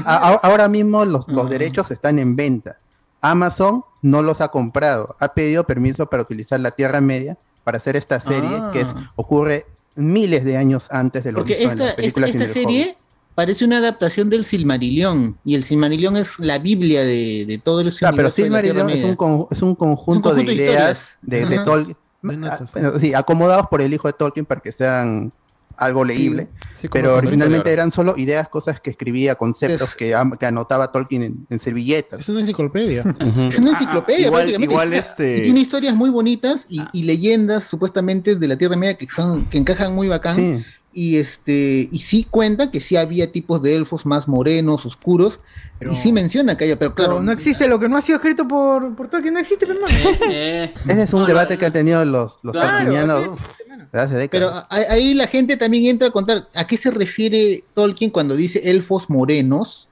Ahora 0.04 0.68
mismo 0.68 1.04
los, 1.04 1.28
los 1.28 1.46
Mm. 1.46 1.48
derechos 1.48 1.90
están 1.90 2.18
en 2.18 2.36
venta. 2.36 2.76
Amazon 3.20 3.84
no 4.02 4.22
los 4.22 4.40
ha 4.40 4.48
comprado, 4.48 5.14
ha 5.20 5.34
pedido 5.34 5.64
permiso 5.64 6.06
para 6.06 6.22
utilizar 6.22 6.58
la 6.60 6.70
Tierra 6.70 7.00
Media 7.00 7.36
para 7.64 7.78
hacer 7.78 7.96
esta 7.96 8.18
serie 8.20 8.50
Ah. 8.52 8.70
que 8.72 8.80
es, 8.80 8.94
ocurre 9.16 9.66
miles 9.94 10.44
de 10.44 10.56
años 10.56 10.88
antes 10.90 11.24
de 11.24 11.32
lo 11.32 11.40
en 11.40 11.50
esta, 11.50 11.74
las 11.74 11.74
esta, 11.90 11.96
películas 11.96 12.30
serie 12.52 12.96
parece 13.34 13.64
una 13.64 13.78
adaptación 13.78 14.30
del 14.30 14.44
Silmarillion. 14.44 15.36
Y 15.44 15.54
el 15.54 15.64
Silmarillion 15.64 16.16
es 16.16 16.38
la 16.38 16.58
Biblia 16.58 17.02
de, 17.02 17.44
de 17.46 17.58
todo 17.58 17.80
el 17.80 17.88
Ah, 18.02 18.12
pero 18.16 18.30
Silmarillion 18.30 18.88
es 18.90 19.02
un, 19.04 19.16
con- 19.16 19.46
es 19.50 19.60
un 19.62 19.74
conjunto 19.74 20.30
Es 20.30 20.34
un 20.34 20.34
conjunto 20.34 20.34
de 20.34 20.44
de 20.44 20.52
ideas 20.54 21.18
de, 21.22 21.46
de. 21.46 21.58
Tolkien, 21.58 21.96
ah, 22.44 22.60
sí, 23.00 23.14
acomodados 23.14 23.66
por 23.70 23.82
el 23.82 23.92
hijo 23.92 24.08
de 24.08 24.14
Tolkien 24.14 24.46
para 24.46 24.60
que 24.60 24.72
sean 24.72 25.32
algo 25.80 26.04
leíble. 26.04 26.48
Sí, 26.74 26.88
pero 26.88 27.16
originalmente 27.16 27.72
eran 27.72 27.90
solo 27.90 28.14
ideas, 28.16 28.48
cosas 28.48 28.80
que 28.80 28.90
escribía, 28.90 29.34
conceptos 29.34 29.90
Es- 29.90 29.96
que, 29.96 30.14
anotaba 30.46 30.92
Tolkien 30.92 31.22
en, 31.22 31.46
en 31.50 31.58
servilletas. 31.58 32.20
Es 32.20 32.28
una 32.28 32.40
enciclopedia. 32.40 33.02
Es 33.48 33.58
una 33.58 33.70
enciclopedia, 33.72 34.26
Igual- 34.26 34.42
prácticamente. 34.42 34.72
igual 34.72 34.92
Es 34.92 34.92
una- 34.92 34.98
este- 34.98 35.38
y 35.38 35.42
tiene 35.42 35.60
historias 35.60 35.94
muy 35.96 36.10
bonitas 36.10 36.66
y, 36.68 36.80
y 36.92 37.02
leyendas 37.02 37.64
supuestamente 37.64 38.36
de 38.36 38.48
la 38.48 38.56
Tierra 38.56 38.76
Media 38.76 38.96
que 38.96 39.06
son 39.08 39.44
que 39.46 39.58
encajan 39.58 39.94
muy 39.94 40.08
bacán. 40.08 40.36
Sí. 40.36 40.62
Y 40.92 41.18
este 41.18 41.88
y 41.92 42.00
sí 42.00 42.26
cuenta 42.28 42.70
que 42.72 42.80
sí 42.80 42.96
había 42.96 43.30
tipos 43.30 43.62
de 43.62 43.76
elfos 43.76 44.06
más 44.06 44.26
morenos, 44.26 44.84
oscuros. 44.86 45.38
y 45.80 45.94
sí 45.96 46.10
menciona 46.12 46.56
que 46.56 46.64
había, 46.64 46.78
pero 46.78 46.94
claro. 46.96 47.12
Pero 47.12 47.22
no 47.22 47.30
existe 47.30 47.68
lo 47.68 47.78
que 47.78 47.88
no 47.88 47.96
ha 47.96 48.00
sido 48.00 48.16
escrito 48.16 48.48
por, 48.48 48.96
por 48.96 49.06
Tolkien, 49.08 49.34
no 49.34 49.40
existe, 49.40 49.66
hermano. 49.66 49.86
Eh, 50.30 50.74
Ese 50.88 51.02
es 51.02 51.12
un 51.14 51.20
no, 51.20 51.26
debate 51.26 51.54
no, 51.54 51.60
que 51.60 51.66
han 51.66 51.72
tenido 51.72 52.04
los, 52.04 52.40
los 52.42 52.52
Claro, 52.52 52.90
décadas. 52.90 54.28
Pero 54.30 54.52
ahí- 54.68 54.84
ahí 54.88 55.14
la 55.14 55.26
gente 55.26 55.56
también 55.56 55.86
entra 55.86 56.08
a 56.08 56.10
contar 56.10 56.48
a 56.54 56.66
qué 56.66 56.76
se 56.76 56.90
refiere 56.90 57.64
Tolkien 57.74 58.10
cuando 58.10 58.36
dice 58.36 58.60
elfos 58.70 59.08
morenos 59.10 59.88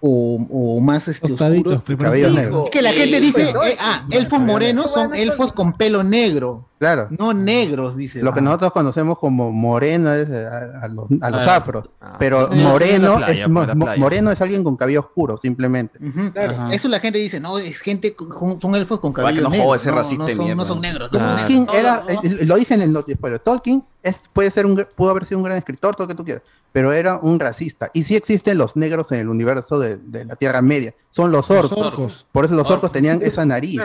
o, 0.00 0.38
o 0.50 0.80
más 0.80 1.08
este, 1.08 1.32
oscuros. 1.32 1.82
Cabellos 1.98 2.30
Sí, 2.30 2.36
negros. 2.36 2.64
Es 2.66 2.70
que 2.70 2.82
la 2.82 2.92
Sí, 2.92 2.96
gente 2.98 3.20
dice, 3.20 3.50
eh, 3.50 3.76
ah, 3.80 4.06
elfos 4.10 4.40
morenos 4.40 4.92
son 4.92 5.14
elfos 5.14 5.52
con 5.52 5.72
pelo 5.76 6.02
negro, 6.02 6.67
Claro. 6.78 7.08
no 7.10 7.34
negros, 7.34 7.96
dice. 7.96 8.22
Lo 8.22 8.32
que 8.32 8.38
Ah. 8.40 8.42
nosotros 8.42 8.72
conocemos 8.72 9.18
como 9.18 9.50
moreno 9.52 10.12
es 10.12 10.28
eh, 10.30 10.46
a, 10.46 10.84
a 10.84 10.88
los, 10.88 11.06
a 11.20 11.30
los 11.30 11.42
Ah, 11.46 11.56
afros. 11.56 11.84
ah, 12.00 12.16
pero 12.20 12.48
sí, 12.52 12.58
moreno, 12.58 13.16
playa, 13.16 13.44
es, 13.44 13.50
mo- 13.50 13.66
playa. 13.66 14.00
moreno 14.00 14.30
es 14.30 14.40
alguien 14.40 14.62
con 14.62 14.76
cabello 14.76 15.00
oscuro, 15.00 15.36
simplemente. 15.36 15.98
Ujú, 15.98 16.32
Claro. 16.32 16.52
Ajá. 16.52 16.70
Eso 16.72 16.86
la 16.88 17.00
gente 17.00 17.18
dice, 17.18 17.40
no, 17.40 17.58
es 17.58 17.80
gente 17.80 18.14
con, 18.14 18.60
son 18.60 18.74
elfos 18.76 19.00
con 19.00 19.12
cabello 19.12 19.42
no 19.42 19.50
negro. 19.50 19.74
ese 19.74 19.90
no, 19.90 19.96
racista 19.96 20.22
no 20.22 20.26
de 20.28 20.34
son, 20.36 20.44
mierda. 20.44 20.62
no 20.62 20.68
son 20.68 20.80
negros. 20.80 21.08
Pues. 21.10 21.22
Tolkien 21.22 21.66
era, 21.74 22.04
eh, 22.08 22.44
lo 22.46 22.54
dije 22.56 22.74
en 22.74 22.82
el 22.82 22.92
noti 22.92 23.12
spoiler, 23.14 23.38
Tolkien 23.40 23.84
es, 24.02 24.16
puede 24.32 24.50
ser 24.52 24.64
un, 24.64 24.86
pudo 24.96 25.10
haber 25.10 25.26
sido 25.26 25.38
un 25.38 25.44
gran 25.44 25.58
escritor, 25.58 25.96
todo 25.96 26.04
lo 26.04 26.08
que 26.08 26.14
tú 26.14 26.24
quieras, 26.24 26.42
pero 26.72 26.92
era 26.92 27.18
un 27.18 27.40
racista. 27.40 27.90
Y 27.92 28.04
sí 28.04 28.14
existen 28.14 28.56
los 28.56 28.76
negros 28.76 29.10
en 29.10 29.18
el 29.18 29.28
universo 29.28 29.80
de, 29.80 29.96
de 29.96 30.24
la 30.24 30.36
Tierra 30.36 30.62
Media, 30.62 30.94
son 31.10 31.32
los 31.32 31.48
Los 31.50 31.72
orcos. 31.72 32.26
Por 32.30 32.44
eso 32.44 32.54
los 32.54 32.66
orcos 32.66 32.74
Orcos. 32.84 32.92
tenían 32.92 33.20
esa 33.22 33.44
nariz. 33.44 33.80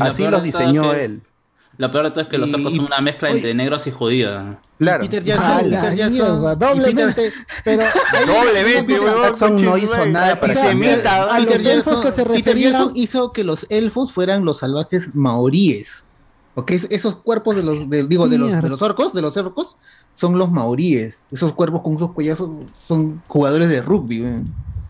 Así 0.00 0.26
los 0.26 0.42
diseñó 0.42 0.92
que- 0.92 1.04
él. 1.04 1.22
Lo 1.80 1.90
peor 1.90 2.04
de 2.04 2.10
todo 2.10 2.20
es 2.20 2.28
que 2.28 2.36
los 2.36 2.50
Y- 2.50 2.54
orcos 2.56 2.74
son 2.76 2.84
una 2.84 3.00
mezcla 3.00 3.28
oye. 3.28 3.38
entre 3.38 3.54
negros 3.54 3.86
y 3.86 3.90
judíos. 3.90 4.54
Claro. 4.78 5.02
Peter 5.02 5.24
Jackson, 5.24 5.50
Ah, 5.50 5.60
Peter 5.62 5.94
Jackson, 5.96 6.40
mierda, 6.42 6.58
Peter- 6.58 6.68
doblemente. 6.74 7.32
Pero 7.64 7.82
Doblemente, 8.26 8.84
Peter. 8.84 9.14
Jackson 9.22 9.56
no 9.64 9.78
hizo 9.78 10.06
nada 10.06 10.38
para 10.40 10.54
cambiar. 10.54 11.06
a 11.06 11.36
Peter 11.38 11.56
los 11.56 11.64
elfos 11.66 12.00
que 12.02 12.10
se 12.10 12.22
Peter 12.24 12.36
referían. 12.44 12.72
Jackson 12.72 12.92
hizo 12.96 13.30
que 13.30 13.44
los 13.44 13.64
elfos 13.70 14.12
fueran 14.12 14.44
los 14.44 14.58
salvajes 14.58 15.14
maoríes. 15.14 16.04
Porque 16.54 16.74
es- 16.74 16.86
esos 16.90 17.16
cuerpos 17.16 17.56
de 17.56 17.62
los, 17.62 17.88
de- 17.88 18.06
digo, 18.06 18.28
de 18.28 18.36
los, 18.36 18.60
de 18.62 18.68
los 18.68 18.82
orcos, 18.82 19.14
de 19.14 19.22
los 19.22 19.36
orcos, 19.38 19.78
son 20.14 20.36
los 20.38 20.50
maoríes. 20.50 21.26
Esos 21.30 21.54
cuerpos 21.54 21.80
con 21.82 21.94
esos 21.96 22.12
cuellazos 22.12 22.50
son 22.86 23.22
jugadores 23.26 23.68
de 23.70 23.80
rugby. 23.80 24.22
¿eh? 24.24 24.42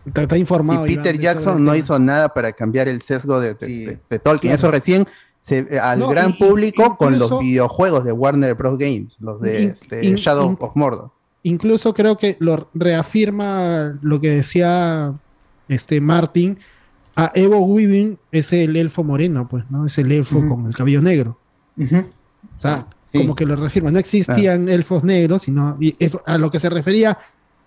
Está, 0.05 0.23
está 0.23 0.37
informado. 0.37 0.85
Y 0.87 0.95
Peter 0.97 1.17
Jackson 1.17 1.63
no 1.63 1.73
hizo 1.73 1.97
nada 1.99 2.29
para 2.29 2.51
cambiar 2.51 2.87
el 2.89 3.01
sesgo 3.01 3.39
de, 3.39 3.53
de- 3.53 3.65
Sí. 3.65 3.85
de- 3.85 3.99
de 4.09 4.19
Tolkien. 4.19 4.51
Claro. 4.51 4.55
Eso 4.55 4.71
recién 4.71 5.07
se, 5.41 5.59
eh, 5.69 5.79
al 5.79 5.99
No, 5.99 6.07
gran 6.09 6.31
y- 6.31 6.33
público 6.33 6.97
con 6.97 7.17
los 7.19 7.39
videojuegos 7.39 8.03
de 8.03 8.11
Warner 8.11 8.53
Bros. 8.55 8.77
Games, 8.77 9.17
los 9.19 9.41
de 9.41 9.63
In- 9.63 9.69
este, 9.71 10.05
in- 10.05 10.15
Shadow 10.15 10.51
in- 10.51 10.57
of 10.59 10.71
Mordor. 10.75 11.11
Incluso 11.43 11.93
creo 11.93 12.17
que 12.17 12.37
lo 12.39 12.69
reafirma 12.73 13.97
lo 14.01 14.19
que 14.21 14.29
decía 14.29 15.13
este 15.67 15.99
Martin. 16.01 16.59
A 17.15 17.31
Evo 17.35 17.59
Weaving 17.59 18.17
es 18.31 18.53
el 18.53 18.75
elfo 18.75 19.03
moreno, 19.03 19.47
pues, 19.49 19.65
¿no? 19.69 19.85
Es 19.85 19.97
el 19.97 20.11
elfo 20.11 20.47
con 20.47 20.67
el 20.67 20.75
cabello 20.75 21.01
negro. 21.01 21.37
O 21.77 21.85
sea, 22.59 22.87
Sí. 23.11 23.17
como 23.17 23.35
que 23.35 23.45
lo 23.45 23.55
reafirma. 23.55 23.91
No 23.91 23.99
existían 23.99 24.69
elfos 24.69 25.03
negros, 25.03 25.41
sino 25.41 25.75
y 25.79 25.95
a 26.25 26.37
lo 26.37 26.49
que 26.51 26.59
se 26.59 26.69
refería 26.69 27.17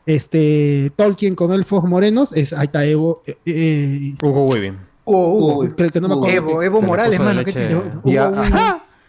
este 0.06 0.92
Tolkien 0.96 1.34
con 1.34 1.52
elfos 1.52 1.84
morenos 1.84 2.32
es 2.32 2.52
ahí 2.52 2.66
está 2.66 2.84
Evo. 2.84 3.22
eh, 3.26 3.36
eh, 3.46 4.14
Hugo 4.22 4.46
Weaving. 4.46 4.78
Oh, 5.04 5.34
Hugo. 5.34 5.58
Uy, 5.58 5.72
que- 5.74 5.90
que 5.90 6.00
no 6.00 6.08
me 6.08 6.14
acuerdo 6.14 6.34
Evo, 6.36 6.62
Evo 6.62 6.80
Morales, 6.82 7.20
mano. 7.20 7.42
Hugo. 7.42 8.46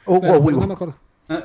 Hugo 0.05 0.37
Weaving. 0.39 0.59
no 0.61 0.67
me 0.67 0.73
acuerdo. 0.73 0.95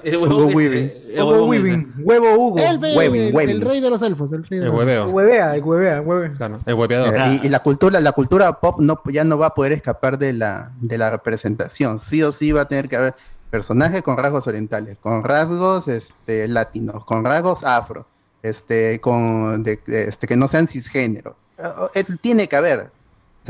El 0.04 0.16
Hugo 0.18 0.48
es- 0.50 0.54
Weaving. 0.54 0.92
el 1.08 1.22
Hugo 1.22 1.30
huevo 1.30 1.46
Weaving. 1.46 1.92
Huevo 2.04 2.34
Hugo. 2.34 2.58
El, 2.58 2.78
be- 2.78 2.94
Weaving, 2.96 3.22
el- 3.28 3.34
Weaving. 3.34 3.56
el 3.56 3.62
rey 3.62 3.80
de 3.80 3.88
los 3.88 4.02
elfos. 4.02 4.30
El, 4.32 4.44
rey 4.44 4.60
de 4.60 4.66
El 4.66 4.72
hueveo. 4.72 5.06
Huevea, 5.06 5.56
el 5.56 5.62
huevea, 5.62 5.94
el 5.98 6.00
huevea. 6.06 6.30
Claro, 6.36 6.58
el 6.66 6.74
hueveador. 6.74 7.14
Eh, 7.14 7.40
y, 7.42 7.46
y 7.46 7.48
la 7.48 7.60
cultura, 7.60 7.98
la 8.00 8.12
cultura 8.12 8.52
pop 8.60 8.78
no, 8.80 9.00
ya 9.06 9.24
no 9.24 9.38
va 9.38 9.46
a 9.46 9.54
poder 9.54 9.72
escapar 9.72 10.18
de 10.18 10.34
la, 10.34 10.72
de 10.82 10.98
la 10.98 11.10
representación. 11.10 11.98
Sí 11.98 12.22
o 12.22 12.30
sí 12.32 12.52
va 12.52 12.62
a 12.62 12.68
tener 12.68 12.88
que 12.90 12.96
haber 12.96 13.14
personajes 13.50 14.02
con 14.02 14.18
rasgos 14.18 14.46
orientales, 14.46 14.98
con 15.00 15.24
rasgos 15.24 15.88
este, 15.88 16.46
latinos, 16.48 17.04
con 17.06 17.24
rasgos 17.24 17.64
afro, 17.64 18.04
este, 18.42 19.00
con 19.00 19.62
de- 19.62 19.80
de- 19.86 20.04
este, 20.08 20.26
que 20.26 20.36
no 20.36 20.46
sean 20.48 20.66
cisgénero. 20.68 21.36
Eh, 21.56 21.62
eh, 21.94 22.04
tiene 22.20 22.48
que 22.48 22.56
haber. 22.56 22.90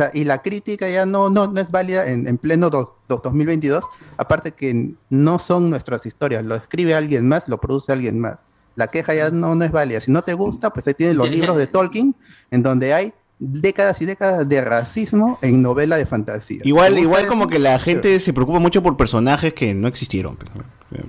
Sea, 0.01 0.11
y 0.15 0.25
la 0.25 0.41
crítica 0.43 0.89
ya 0.89 1.05
no, 1.05 1.29
no, 1.31 1.47
no 1.49 1.61
es 1.61 1.71
válida 1.71 2.07
en, 2.11 2.27
en 2.27 2.39
pleno 2.39 2.71
do- 2.71 2.97
do- 3.09 3.21
2022, 3.23 3.85
aparte 4.17 4.53
que 4.53 4.93
no 5.11 5.39
son 5.39 5.69
nuestras 5.69 6.07
historias, 6.07 6.45
lo 6.45 6.55
escribe 6.55 6.95
alguien 6.95 7.29
más, 7.29 7.49
lo 7.49 7.59
produce 7.61 7.93
alguien 7.93 8.19
más. 8.19 8.37
La 8.77 8.87
queja 8.87 9.13
ya 9.15 9.31
no, 9.31 9.55
no 9.55 9.65
es 9.65 9.73
válida. 9.73 10.01
Si 10.01 10.11
no 10.11 10.23
te 10.23 10.33
gusta, 10.35 10.71
pues 10.71 10.87
ahí 10.87 10.95
tienes 10.95 11.17
los 11.17 11.29
libros 11.29 11.57
de 11.59 11.67
Tolkien, 11.67 12.15
en 12.51 12.63
donde 12.63 12.95
hay 12.95 13.13
décadas 13.39 14.01
y 14.01 14.07
décadas 14.07 14.49
de 14.49 14.61
racismo 14.63 15.39
en 15.43 15.61
novela 15.61 15.97
de 15.97 16.07
fantasía. 16.07 16.61
Igual, 16.63 16.95
¿Te 16.95 17.01
gusta 17.01 17.03
igual 17.03 17.27
como 17.27 17.47
que 17.49 17.59
la 17.59 17.79
gente 17.79 18.19
se 18.21 18.33
preocupa 18.33 18.59
mucho 18.59 18.83
por 18.83 18.97
personajes 18.97 19.53
que 19.55 19.75
no 19.75 19.89
existieron. 19.89 20.37
pues, 20.37 20.51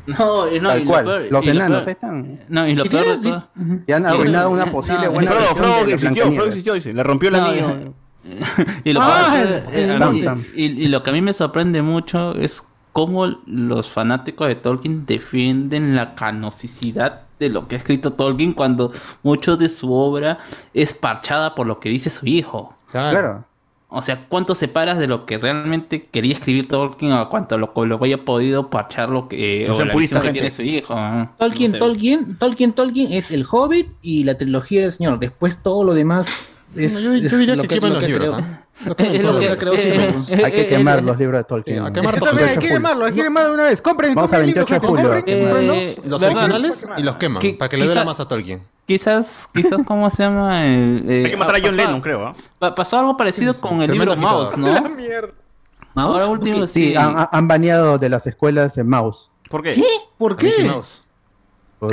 No, 0.07 0.51
y 0.51 0.59
no, 0.59 0.69
Tal 0.69 0.81
y 0.81 0.83
lo 0.85 0.89
cual. 0.89 1.05
peor- 1.05 1.27
Los 1.31 1.43
y 1.43 1.45
lo 1.47 1.51
enanos 1.53 1.79
peor- 1.81 1.89
están. 1.89 2.39
No, 2.49 2.67
y 2.67 2.75
lo 2.75 2.85
¿Y 2.85 2.89
peor 2.89 3.05
de 3.05 3.17
tienes- 3.17 3.21
todo. 3.21 3.49
Y 3.87 3.91
han 3.91 4.05
arruinado 4.05 4.49
una 4.49 4.65
no, 4.65 4.71
posible 4.71 5.05
y- 5.05 5.09
buena 5.09 5.31
Frodo, 5.31 5.55
Frodo 5.55 5.85
la 5.85 5.93
existió. 5.93 6.31
Frodo 6.31 6.47
existió, 6.47 6.73
dice. 6.73 6.93
Le 6.93 7.03
rompió 7.03 7.29
el 7.29 7.35
No, 7.37 7.45
anillo. 7.45 7.93
Y 8.83 8.93
lo, 8.93 9.01
Ah, 9.01 9.33
que, 9.71 9.83
eh, 9.93 9.97
Sam, 9.97 10.15
y- 10.15 10.21
Sam. 10.21 10.43
y- 10.55 10.83
y 10.83 10.87
lo 10.87 11.03
que 11.03 11.09
a 11.09 11.13
mí 11.13 11.21
me 11.21 11.33
sorprende 11.33 11.81
mucho 11.81 12.35
es 12.35 12.63
cómo 12.93 13.25
los 13.45 13.89
fanáticos 13.89 14.47
de 14.47 14.55
Tolkien 14.55 15.05
defienden 15.05 15.95
la 15.95 16.13
canonicidad 16.15 17.21
de 17.39 17.49
lo 17.49 17.67
que 17.67 17.75
ha 17.75 17.77
escrito 17.79 18.13
Tolkien 18.13 18.53
cuando 18.53 18.91
mucho 19.23 19.57
de 19.57 19.69
su 19.69 19.91
obra 19.93 20.39
es 20.73 20.93
parchada 20.93 21.55
por 21.55 21.65
lo 21.67 21.79
que 21.79 21.89
dice 21.89 22.09
su 22.09 22.27
hijo. 22.27 22.75
Claro. 22.91 23.45
O 23.93 24.01
sea, 24.01 24.25
¿cuánto 24.29 24.55
separas 24.55 24.97
de 24.99 25.07
lo 25.07 25.25
que 25.25 25.37
realmente 25.37 26.03
quería 26.05 26.31
escribir 26.31 26.67
Tolkien 26.69 27.11
a 27.11 27.25
cuánto 27.25 27.57
lo, 27.57 27.73
lo 27.85 28.01
haya 28.03 28.23
podido 28.23 28.69
parchar 28.69 29.09
lo 29.09 29.27
que, 29.27 29.65
No 29.67 29.75
o 29.75 29.83
la 29.85 29.91
puristas, 29.91 30.19
visión 30.21 30.33
que 30.33 30.39
tiene 30.39 30.49
su 30.49 30.61
hijo? 30.61 30.93
ah? 30.95 31.33
Tolkien, 31.37 31.71
No 31.71 31.75
sé. 31.75 31.79
Tolkien, 31.79 32.37
Tolkien, 32.37 32.71
Tolkien 32.73 33.11
es 33.11 33.31
el 33.31 33.45
Hobbit 33.51 33.87
y 34.01 34.23
la 34.23 34.37
trilogía 34.37 34.81
del 34.83 34.93
Señor. 34.93 35.19
Después 35.19 35.61
todo 35.61 35.83
lo 35.83 35.93
demás 35.93 36.63
es, 36.75 36.93
yo- 37.03 37.15
yo 37.15 37.27
es 37.27 37.37
diría 37.37 37.55
lo 37.57 37.63
que 37.63 37.75
lo 37.81 37.95
los 37.95 37.99
que 37.99 38.07
libros. 38.07 38.29
¿ah? 38.31 38.37
Lo 38.37 38.37
que 38.37 38.41
Eh, 38.41 38.47
eh, 38.47 38.70
Hay 38.85 40.51
que 40.51 40.61
eh, 40.61 40.67
quemar 40.67 40.99
eh, 40.99 41.01
los 41.03 41.17
libros 41.17 41.39
de 41.39 41.43
Tolkien. 41.43 41.85
a 41.85 41.91
quemar 41.93 42.17
todo. 42.19 42.31
28 42.35 42.51
Hay 42.51 42.57
que 42.67 42.73
quemarlo, 42.73 43.05
hay 43.05 43.13
que 43.13 43.23
quemarlo 43.23 43.49
de 43.49 43.55
una 43.55 43.63
vez. 43.65 43.81
Compren, 43.81 44.15
Vamos 44.15 44.31
a 44.33 44.37
compren 44.37 44.53
28 44.55 44.73
de 44.73 44.87
julio. 44.87 45.09
compren, 45.09 45.23
Eh. 45.71 45.95
Los 46.05 46.21
¿verdad? 46.21 46.37
originales 46.37 46.87
y 46.97 47.03
los 47.03 47.15
queman, 47.17 47.43
para 47.57 47.69
que 47.69 47.77
le 47.77 47.85
duela 47.85 48.05
más 48.05 48.19
a 48.19 48.27
Tolkien. 48.27 48.63
Quizás, 48.87 49.47
quizás, 49.53 49.81
¿cómo 49.85 50.09
se 50.09 50.23
llama? 50.23 50.65
El, 50.65 51.05
eh, 51.07 51.23
Hay 51.25 51.31
que 51.31 51.37
matar 51.37 51.55
a 51.55 51.59
John 51.59 51.69
pasó- 51.69 51.75
Lennon, 51.77 52.01
creo. 52.01 52.27
¿ah? 52.27 52.33
pa- 52.59 52.75
Pasó 52.75 52.99
algo 52.99 53.15
parecido 53.15 53.53
con 53.53 53.81
el 53.81 53.91
libro 53.91 54.15
Mouse. 54.15 54.57
¿no? 54.57 54.67
Ahora 55.95 56.27
último, 56.27 56.67
Sí, 56.67 56.89
sí. 56.91 56.95
han, 56.95 57.27
han 57.31 57.47
baneado 57.47 57.97
de 57.97 58.09
las 58.09 58.25
escuelas 58.27 58.77
en 58.77 58.87
Mouse. 58.89 59.29
¿Por 59.49 59.61
qué? 59.63 59.73
¿Qué? 59.73 59.85
¿Por 60.17 60.37
qué? 60.37 60.51
Mouse. 60.65 61.01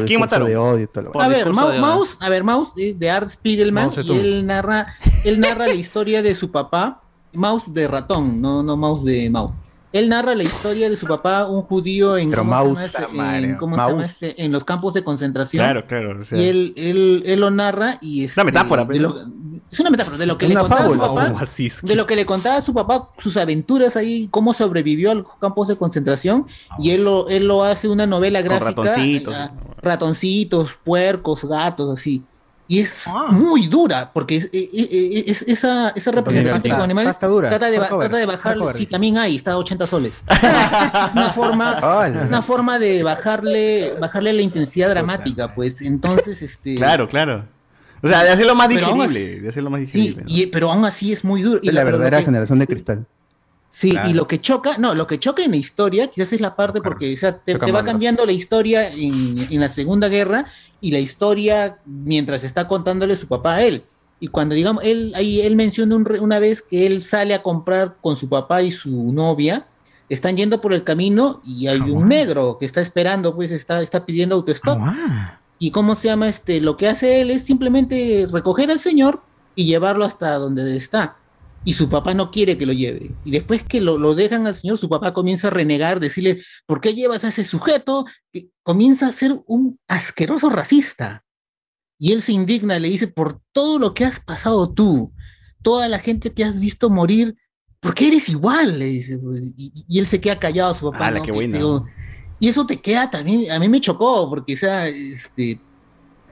¿Quién 0.07 0.20
mataron? 0.20 0.49
de 0.49 0.57
odio 0.57 0.84
y 0.84 0.86
todo 0.86 1.05
lo 1.12 1.20
a 1.20 1.28
ver, 1.28 1.49
Mau- 1.50 1.73
de- 1.73 1.78
Mouse, 1.81 2.17
a 2.20 2.28
ver, 2.28 2.44
Mouse 2.44 2.73
es 2.76 2.99
de 2.99 3.10
Art 3.10 3.28
Spiegelman 3.28 3.91
y 4.05 4.10
él 4.12 4.47
narra, 4.47 4.86
él 5.25 5.41
narra 5.41 5.67
la 5.67 5.75
historia 5.75 6.23
de 6.23 6.34
su 6.34 6.50
papá, 6.50 7.00
Mouse 7.33 7.65
de 7.73 7.89
ratón, 7.89 8.41
no, 8.41 8.62
no 8.62 8.76
Mouse 8.76 9.05
de 9.05 9.28
Mouse. 9.31 9.52
Él 9.91 10.10
narra 10.10 10.34
la 10.34 10.42
historia 10.42 10.91
de 10.91 10.97
su 10.99 11.07
papá, 11.07 11.47
un 11.47 11.62
judío 11.62 12.18
en, 12.18 12.28
Pero 12.28 12.42
¿cómo 12.42 12.52
se 12.52 12.58
llama 12.58 12.65
Mouse, 12.75 12.84
este? 12.84 13.05
en, 13.47 13.57
¿cómo 13.57 13.76
se 13.76 13.81
llama 13.83 13.92
Mouse. 14.00 14.05
este? 14.10 14.44
en 14.44 14.52
los 14.52 14.65
campos 14.65 14.92
de 14.92 15.02
concentración. 15.02 15.65
Claro, 15.65 15.86
claro. 15.86 16.18
o 16.18 16.23
sea, 16.23 16.39
y 16.39 16.47
él, 16.49 16.73
él, 16.76 17.23
él 17.25 17.41
lo 17.41 17.50
narra 17.50 17.97
y 18.02 18.25
es 18.25 18.36
una 18.36 18.44
metáfora, 18.44 18.86
pero- 18.86 19.15
es 19.70 19.80
una 19.80 19.90
metáfora 19.90 20.16
de 20.16 20.26
lo 20.26 20.38
que 20.38 20.47
Es 20.47 20.48
le 20.50 20.55
una 20.55 20.62
contaba 20.62 20.82
fábula. 20.82 21.06
su 21.06 21.34
papá, 21.34 21.44
es. 21.58 21.82
de 21.82 21.94
lo 21.94 22.06
que 22.06 22.16
le 22.16 22.24
contaba 22.26 22.56
a 22.56 22.60
su 22.60 22.72
papá, 22.74 23.10
sus 23.18 23.36
aventuras 23.36 23.97
ahí, 23.97 24.28
cómo 24.30 24.52
sobrevivió 24.55 25.10
a 25.10 25.14
los 25.14 25.26
campos 25.40 25.68
de 25.68 25.76
concentración, 25.76 26.47
y 26.78 26.90
él 26.90 27.05
lo, 27.05 27.28
él 27.28 27.47
lo 27.47 27.64
hace 27.64 27.88
una 27.88 28.06
novela 28.06 28.40
Con 28.40 28.48
gráfica. 28.58 28.70
ratoncitos. 28.82 29.34
eh, 29.34 29.50
ratoncitos, 29.82 30.78
puercos, 30.84 31.44
gatos, 31.44 31.98
así. 31.98 32.22
Y 32.70 32.80
es 32.80 33.05
Ah. 33.06 33.28
muy 33.30 33.66
dura, 33.66 34.10
porque 34.12 34.36
es, 34.36 34.44
e- 34.52 34.58
e- 34.70 34.88
e- 35.20 35.24
es- 35.30 35.40
esa, 35.42 35.88
esa 35.90 36.10
representación 36.12 36.56
está- 36.58 36.74
con 36.76 36.82
animales 36.84 37.12
está 37.12 37.26
dura. 37.26 37.48
trata 37.48 37.70
de, 37.70 37.78
Hardcover, 37.78 38.08
trata 38.08 38.18
de 38.20 38.26
bajarle, 38.26 38.72
sí, 38.74 38.84
también 38.86 39.16
hay, 39.16 39.36
está 39.36 39.52
a 39.52 39.56
80 39.58 39.86
soles. 39.86 40.20
una 41.14 41.30
forma, 41.34 41.80
una 42.28 42.42
forma 42.42 42.78
de 42.78 43.02
bajarle, 43.02 43.94
bajarle 43.98 44.32
la 44.34 44.42
intensidad 44.42 44.90
dramática, 44.90 45.52
pues 45.55 45.80
entonces, 45.80 46.42
este. 46.42 46.74
Claro, 46.74 47.08
claro. 47.08 47.47
O 48.02 48.09
sea, 48.09 48.23
de 48.25 48.31
hacerlo 48.31 48.55
más 48.55 48.68
digerible. 48.68 49.41
De 49.41 49.49
hacerlo 49.49 49.70
más 49.70 49.81
Sí, 49.81 49.86
digerible. 49.86 50.23
¿no? 50.25 50.28
y- 50.31 50.47
pero 50.47 50.70
aún 50.70 50.85
así 50.85 51.12
es 51.12 51.25
muy 51.25 51.43
duro. 51.43 51.60
Y 51.62 51.70
la 51.73 51.85
verdadera 51.85 52.18
que- 52.18 52.25
generación 52.27 52.59
de 52.59 52.67
cristal. 52.67 53.07
Sí, 53.70 53.91
Claro. 53.91 54.09
y 54.09 54.12
lo 54.15 54.27
que 54.27 54.41
choca, 54.41 54.78
no, 54.78 54.94
lo 54.94 55.07
que 55.07 55.18
choca 55.18 55.44
en 55.44 55.51
la 55.51 55.59
historia, 55.59 56.07
quizás 56.09 56.33
es 56.33 56.41
la 56.41 56.57
parte 56.57 56.81
porque 56.81 57.12
o 57.12 57.17
sea, 57.17 57.36
te, 57.39 57.55
va 57.55 57.85
cambiando 57.85 58.25
la 58.25 58.33
historia 58.33 58.89
en, 58.91 59.47
en 59.51 59.60
la 59.60 59.68
Segunda 59.68 60.09
Guerra 60.09 60.47
y 60.81 60.91
la 60.91 61.01
historia 61.01 61.77
mientras 61.85 62.44
está 62.44 62.67
contándole 62.67 63.15
su 63.17 63.27
papá 63.28 63.57
a 63.57 63.62
él. 63.62 63.85
Y 64.20 64.28
cuando 64.28 64.55
digamos, 64.55 64.83
él 64.85 65.12
ahí 65.15 65.43
él 65.43 65.55
menciona 65.55 65.94
un 65.97 66.05
re- 66.07 66.18
una 66.18 66.39
vez 66.39 66.62
que 66.62 66.86
él 66.86 67.02
sale 67.02 67.35
a 67.35 67.43
comprar 67.43 67.97
con 68.01 68.17
su 68.17 68.28
papá 68.28 68.62
y 68.62 68.70
su 68.73 69.12
novia, 69.12 69.67
están 70.09 70.36
yendo 70.39 70.62
por 70.62 70.73
el 70.73 70.83
camino 70.83 71.43
y 71.44 71.67
hay 71.67 71.78
un 71.81 72.09
negro 72.09 72.57
que 72.59 72.65
está 72.65 72.81
esperando, 72.81 73.35
pues 73.36 73.52
está, 73.52 73.83
está 73.83 74.07
pidiendo 74.07 74.35
autostop. 74.36 74.78
¿Y 75.59 75.70
cómo 75.70 75.95
se 75.95 76.09
llama 76.09 76.28
este? 76.28 76.61
Lo 76.61 76.77
que 76.77 76.89
hace 76.89 77.20
él 77.20 77.31
es 77.31 77.45
simplemente 77.45 78.27
recoger 78.31 78.70
al 78.70 78.78
señor 78.78 79.23
y 79.55 79.65
llevarlo 79.67 80.05
hasta 80.05 80.35
donde 80.37 80.77
está. 80.77 81.17
Y 81.65 81.75
su 81.75 81.89
papá 81.89 82.15
no 82.15 82.31
quiere 82.31 82.57
que 82.57 82.67
lo 82.67 82.73
lleve. 82.73 83.11
Y 83.25 83.33
después 83.33 83.65
que 83.65 83.81
lo, 83.81 83.99
lo 83.99 84.15
dejan 84.15 84.47
al 84.47 84.55
señor, 84.55 84.78
su 84.78 84.89
papá 84.89 85.12
comienza 85.12 85.49
a 85.49 85.51
renegar, 85.51 85.99
decirle, 85.99 86.41
¿por 86.67 86.81
qué 86.81 86.95
llevas 86.95 87.25
a 87.25 87.28
ese 87.28 87.45
sujeto? 87.45 88.07
Que 88.33 88.51
comienza 88.62 89.09
a 89.09 89.12
ser 89.12 89.41
un 89.47 89.78
asqueroso 89.89 90.49
racista. 90.49 91.25
Y 91.99 92.12
él 92.12 92.23
se 92.23 92.33
indigna, 92.33 92.78
le 92.78 92.89
dice, 92.89 93.09
por 93.09 93.41
todo 93.53 93.81
lo 93.81 93.93
que 93.93 94.05
has 94.05 94.20
pasado 94.20 94.73
tú, 94.73 95.12
toda 95.62 95.89
la 95.89 95.99
gente 95.99 96.33
que 96.33 96.45
has 96.45 96.61
visto 96.61 96.89
morir, 96.89 97.35
¿por 97.81 97.95
qué 97.95 98.07
eres 98.07 98.28
igual? 98.28 98.78
Le 98.78 98.85
dice, 98.87 99.19
pues, 99.19 99.53
y, 99.57 99.85
y 99.89 99.99
él 99.99 100.07
se 100.07 100.20
queda 100.20 100.39
callado, 100.39 100.75
su 100.77 100.93
papá. 100.93 101.09
¡Hala, 101.09 101.19
¿no? 101.19 101.25
qué 101.25 101.33
Que 101.33 101.37
buena! 101.37 101.57
digo, 101.59 101.85
y 102.41 102.49
eso 102.49 102.67
te 102.67 102.81
queda 102.81 103.10
también, 103.10 103.50
a 103.50 103.58
mí 103.58 103.68
me 103.68 103.81
chocó, 103.81 104.28
porque, 104.31 104.55
o 104.55 104.57
sea, 104.57 104.86
este, 104.89 105.58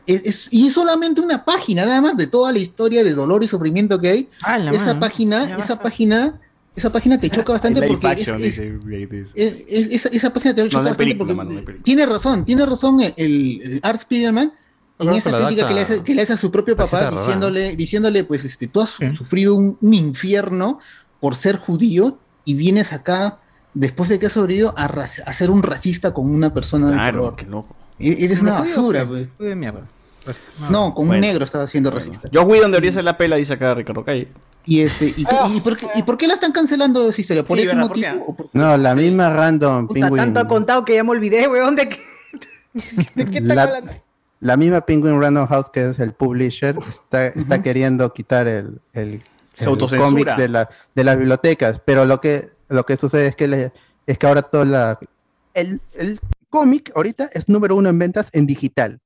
es, 0.07 0.23
es- 0.25 0.49
y 0.53 0.69
es 0.69 0.73
solamente 0.75 1.21
una 1.21 1.45
página 1.45 1.85
nada 1.85 2.01
más 2.01 2.17
de 2.17 2.27
toda 2.27 2.53
la 2.53 2.59
historia 2.61 3.03
de 3.03 3.13
dolor 3.15 3.43
y 3.43 3.49
sufrimiento 3.49 3.99
que 3.99 4.09
hay. 4.09 4.29
Ah, 4.43 4.59
la 4.59 4.71
esa 4.71 4.87
mano. 4.87 5.01
página, 5.01 5.39
Ya 5.49 5.55
esa 5.57 5.59
basta. 5.75 5.83
página, 5.83 6.41
esa 6.77 6.91
página 6.93 7.19
te 7.19 7.29
choca 7.31 7.53
bastante 7.55 7.81
porque 7.89 8.07
es- 8.07 8.13
action, 8.21 8.37
es- 8.37 8.43
dice, 8.43 8.79
dice. 8.79 9.27
es- 9.35 9.65
es- 9.69 9.89
esa, 9.93 10.09
esa 10.11 10.33
página 10.33 10.55
te 10.55 10.63
No, 10.63 10.69
choca 10.69 10.83
no 10.83 10.89
bastante 10.91 10.99
película, 11.05 11.19
porque 11.27 11.35
mano, 11.37 11.51
no 11.51 11.59
hay 11.59 11.65
película. 11.65 11.85
tiene 11.85 12.07
razón, 12.07 12.45
tiene 12.45 12.67
razón 12.67 13.01
el, 13.01 13.15
el 13.17 13.81
Art 13.83 14.01
Spiderman 14.01 14.53
en 14.99 15.09
esa 15.11 15.31
crítica 15.31 15.69
que 15.69 15.75
le, 15.75 15.81
hace, 15.81 16.03
que 16.05 16.15
le 16.15 16.23
hace 16.23 16.33
a 16.35 16.37
su 16.39 16.51
propio 16.51 16.75
Así 16.79 16.91
papá 16.91 17.11
diciéndole, 17.11 17.77
diciéndole, 17.77 18.25
pues, 18.25 18.45
este, 18.45 18.69
tú 18.69 18.81
has 18.83 18.91
sufrido 19.17 19.55
un, 19.55 19.77
un 19.81 19.93
infierno 19.95 20.79
por 21.21 21.35
ser 21.35 21.57
judío 21.59 22.19
y 22.45 22.55
vienes 22.55 22.93
acá 22.93 23.41
después 23.79 24.09
de 24.09 24.19
que 24.19 24.27
has 24.27 24.33
sobrevivido 24.33 24.75
a, 24.77 24.85
a 24.87 25.33
ser 25.33 25.51
un 25.51 25.63
racista 25.63 26.13
con 26.15 26.33
una 26.35 26.53
persona 26.53 26.89
de 26.89 26.95
Claro, 26.95 27.19
color. 27.21 27.37
qué 27.37 27.47
loco. 27.47 27.77
E- 27.99 28.25
Eres 28.25 28.41
una 28.43 28.53
¿Lo 28.53 28.57
judío 28.59 28.71
basura, 28.75 29.01
qué? 29.01 29.07
pues. 29.07 29.29
De 29.39 29.55
mierda. 29.55 29.81
Pues, 30.25 30.41
No, 30.71 30.93
con 30.93 31.09
un 31.09 31.21
negro 31.21 31.45
estaba 31.45 31.67
siendo 31.67 31.91
racista. 31.91 32.29
Yo 32.33 32.45
fui 32.45 32.59
donde 32.59 32.77
debería 32.77 32.93
ser 32.93 33.05
la 33.05 33.17
pela, 33.17 33.37
dice 33.37 33.53
acá 33.53 33.75
Ricardo 33.75 34.05
Calle. 34.05 34.29
Y 34.65 34.81
este, 34.81 35.07
y, 35.17 35.25
qué- 35.25 35.37
y 35.55 35.61
por 35.61 35.77
qué, 35.77 35.87
¿y 35.95 36.03
por 36.03 36.17
qué 36.19 36.27
la 36.27 36.35
están 36.35 36.51
cancelando 36.53 37.09
esa 37.09 37.21
historia? 37.21 37.45
¿Por 37.47 37.57
Sí, 37.57 37.63
ese 37.63 37.75
¿verdad? 37.75 37.89
¿Por 37.89 37.97
motivo? 37.99 38.13
qué? 38.27 38.31
o 38.33 38.35
por- 38.37 38.49
No, 38.53 38.77
la 38.77 38.95
misma 38.97 39.31
random 39.33 39.87
Puta, 39.87 40.01
Penguin. 40.01 40.17
tanto 40.25 40.41
ha 40.41 40.49
contado 40.49 40.85
que 40.85 40.95
ya 40.97 41.05
me 41.05 41.11
olvidé, 41.11 41.47
weón, 41.47 41.77
de 41.77 41.89
qué, 41.89 42.01
de 43.15 43.25
qué 43.27 43.39
están 43.39 43.57
La- 43.57 43.63
hablando. 43.63 43.93
La 44.41 44.57
misma 44.57 44.81
Penguin 44.83 45.21
Random 45.21 45.47
House, 45.47 45.71
que 45.73 45.91
es 45.91 45.99
el 45.99 46.13
publisher, 46.13 46.77
está, 46.87 47.27
está 47.29 47.63
queriendo 47.63 48.13
quitar 48.13 48.47
el, 48.49 48.81
cómic 49.99 50.37
de, 50.37 50.49
la, 50.49 50.69
de 50.95 51.05
las 51.05 51.17
bibliotecas. 51.17 51.81
Pero 51.85 52.05
lo 52.05 52.21
que, 52.21 52.51
lo 52.69 52.85
que 52.85 52.97
sucede 52.97 53.29
es 53.29 53.37
que, 53.37 53.49
le- 53.49 53.73
es 54.07 54.19
que 54.19 54.27
ahora 54.27 54.43
todo 54.43 54.65
la, 54.65 54.99
el, 55.55 55.81
el 55.95 56.19
cómic 56.51 56.93
ahorita 56.95 57.29
es 57.33 57.49
número 57.49 57.77
uno 57.77 57.89
en 57.89 57.99
ventas 57.99 58.29
en 58.33 58.47
digital. 58.47 58.99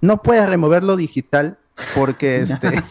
No 0.00 0.22
puedes 0.22 0.48
removerlo 0.48 0.96
digital 0.96 1.58
porque 1.94 2.36
este, 2.42 2.82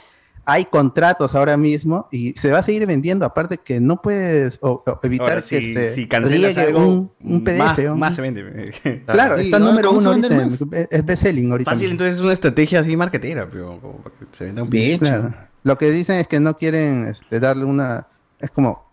hay 0.45 0.65
contratos 0.65 1.35
ahora 1.35 1.57
mismo 1.57 2.07
y 2.11 2.33
se 2.33 2.51
va 2.51 2.59
a 2.59 2.63
seguir 2.63 2.85
vendiendo. 2.85 3.25
Aparte 3.25 3.57
que 3.57 3.79
no 3.81 4.01
puedes 4.01 4.59
o- 4.61 4.81
o 4.85 4.99
evitar 5.03 5.29
Ahora, 5.29 5.41
que 5.41 5.59
si, 5.61 5.73
se 5.73 5.89
si 5.89 6.07
cancelas 6.07 6.57
algo, 6.57 6.79
un, 6.87 7.11
un 7.21 7.43
PDF. 7.43 7.57
más, 7.57 7.77
un- 7.79 7.99
más 7.99 8.15
se 8.15 8.21
vende. 8.21 8.71
Claro, 9.07 9.37
Sí, 9.37 9.45
está 9.45 9.57
ahora 9.57 9.69
número 9.69 9.91
uno 9.91 10.09
ahorita. 10.09 10.27
en- 10.35 10.87
Es 10.89 11.05
bestselling 11.05 11.51
ahorita. 11.51 11.71
Fácil, 11.71 11.91
entonces 11.91 12.17
es 12.17 12.21
una 12.23 12.33
estrategia 12.33 12.79
así 12.79 12.95
marketera, 12.95 13.49
pero 13.49 13.79
como 13.81 13.97
para 14.03 14.15
que 14.15 14.25
se 14.31 14.45
venda 14.45 14.63
un 14.63 14.69
De 14.69 14.77
pinche. 14.77 14.93
hecho. 14.95 14.99
Claro. 15.05 15.35
Lo 15.63 15.75
que 15.77 15.91
dicen 15.91 16.17
es 16.19 16.27
que 16.27 16.39
no 16.39 16.55
quieren 16.55 17.07
este, 17.07 17.39
darle 17.41 17.65
una. 17.65 18.07
Es 18.39 18.49
como. 18.51 18.86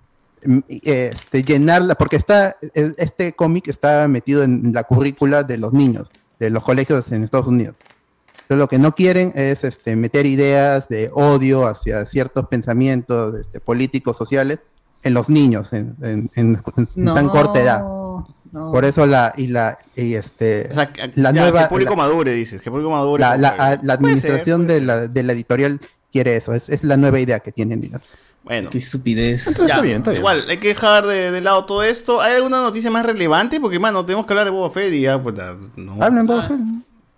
Este, 0.69 1.43
llenarla. 1.43 1.95
Porque 1.95 2.17
está. 2.17 2.57
e- 2.75 2.93
Este 2.99 3.33
cómic 3.35 3.69
está 3.69 4.07
metido 4.09 4.43
en 4.43 4.73
la 4.73 4.85
currícula 4.85 5.43
de 5.43 5.59
los 5.59 5.73
niños. 5.73 6.11
De 6.39 6.51
los 6.51 6.63
colegios 6.65 7.11
en 7.13 7.23
Estados 7.25 7.47
Unidos. 7.47 7.77
Entonces, 8.43 8.59
lo 8.59 8.69
que 8.69 8.79
no 8.79 8.95
quieren 8.95 9.33
es 9.35 9.65
este, 9.65 9.97
meter 9.97 10.27
ideas 10.27 10.89
de 10.89 11.11
odio 11.15 11.67
hacia 11.67 12.05
ciertos 12.05 12.47
pensamientos 12.49 13.35
este, 13.37 13.61
políticos, 13.61 14.17
sociales. 14.17 14.59
En 15.03 15.13
los 15.15 15.29
niños. 15.29 15.73
En, 15.73 15.97
en- 16.03 16.31
en- 16.35 16.63
en 16.97 17.05
tan 17.05 17.29
corta 17.29 17.61
edad. 17.61 17.81
no. 17.83 18.27
Por 18.73 18.85
eso 18.85 19.05
la. 19.07 19.33
Y 19.37 19.49
la. 19.49 19.77
Y 19.97 20.15
este. 20.15 20.69
O 20.71 20.75
sea, 20.75 20.93
que- 20.93 21.11
la 21.17 21.31
ya, 21.33 21.41
nueva. 21.43 21.59
que 21.59 21.63
el 21.65 21.69
público 21.71 21.91
la- 21.91 21.97
madure, 21.97 22.33
dices. 22.33 22.63
Que 22.63 22.69
el 22.69 22.73
público 22.73 22.91
madure. 22.91 23.21
la, 23.21 23.37
la- 23.37 23.49
a- 23.51 23.71
la 23.71 23.81
ser, 23.81 23.91
administración 23.91 24.65
puede 24.67 24.81
de, 24.81 24.87
la, 24.87 25.09
de 25.09 25.23
la 25.23 25.33
editorial 25.33 25.81
quiere 26.13 26.37
eso. 26.37 26.55
Es, 26.55 26.69
es 26.69 26.85
la 26.85 26.97
nueva 26.97 27.19
idea 27.21 27.41
que 27.41 27.53
tienen, 27.53 27.81
digamos. 27.81 28.07
Bueno, 28.45 28.69
Qué 28.71 28.79
estupidez. 28.79 29.45
ya, 29.67 29.81
bien, 29.81 29.99
está 29.99 30.11
bien. 30.11 30.21
igual, 30.21 30.45
hay 30.49 30.59
que 30.59 30.69
dejar 30.69 31.07
de, 31.07 31.31
de 31.31 31.41
lado 31.41 31.65
todo 31.65 31.83
esto. 31.83 32.21
¿Hay 32.21 32.35
alguna 32.37 32.61
noticia 32.63 32.91
más 32.91 33.05
relevante? 33.07 33.59
Porque, 33.59 33.79
mano, 33.79 34.05
tenemos 34.05 34.27
que 34.27 34.33
hablar 34.35 34.45
de 34.45 34.51
Boba 34.51 34.69
Fett 34.71 34.93
y 34.93 35.01
ya, 35.01 35.23
pues, 35.23 35.35
no. 35.77 35.97
Hablan, 36.01 36.27
Boba 36.27 36.49
Fett. 36.49 36.59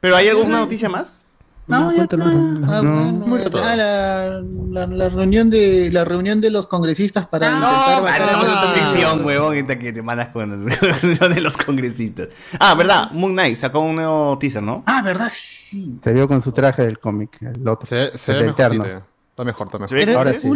Pero 0.00 0.14
¿hay 0.16 0.28
alguna 0.28 0.58
noticia 0.60 0.88
más? 0.88 1.26
No, 1.66 1.90
ya 1.90 2.06
cuéntalo. 2.06 2.24
Ah, 2.68 2.80
No. 2.80 3.36
ah, 3.60 3.74
la, 3.76 4.40
la- 4.70 4.86
la 4.86 5.08
reunión 5.08 5.50
de 5.50 5.90
la 5.92 6.05
reunión 6.05 6.40
de 6.40 6.50
los 6.50 6.68
congresistas 6.68 7.26
para 7.26 7.50
No, 7.50 7.56
intentar 7.56 8.02
bajar 8.05 8.20
estamos 8.22 8.44
en 8.46 8.50
a- 8.52 8.55
esta 8.55 8.74
sección, 8.74 9.24
huevón, 9.24 9.56
esta 9.56 9.76
que 9.76 9.92
te 9.92 10.00
mandas 10.00 10.28
con 10.28 10.64
la 10.64 10.76
reunión 11.02 11.34
de 11.34 11.40
los 11.40 11.56
congresistas. 11.56 12.28
Ah, 12.60 12.76
verdad, 12.76 13.10
Moon 13.10 13.32
Knight 13.32 13.56
sacó 13.56 13.80
un 13.80 13.96
nuevo 13.96 14.38
teaser, 14.38 14.62
¿no? 14.62 14.84
Ah, 14.86 15.02
¿verdad? 15.02 15.28
Sí. 15.34 15.96
Se 16.00 16.12
vio 16.12 16.28
con 16.28 16.40
su 16.40 16.52
traje 16.52 16.82
del 16.84 17.00
cómic, 17.00 17.36
el 17.42 17.66
otro. 17.68 17.84
Se, 17.84 18.16
se 18.16 18.30
el 18.30 18.36
ve 18.38 18.42
del 18.44 18.50
Eterno. 18.52 18.86
ya. 18.86 19.02
Está 19.30 19.42
mejor, 19.44 19.66
está 19.66 19.78
mejor. 19.78 20.16
Ahora 20.16 20.32
sí. 20.34 20.48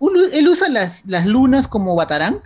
Él- 0.00 0.48
usa 0.48 0.68
las, 0.68 1.04
las 1.06 1.26
lunas 1.26 1.68
como 1.68 1.94
Batarán. 1.96 2.40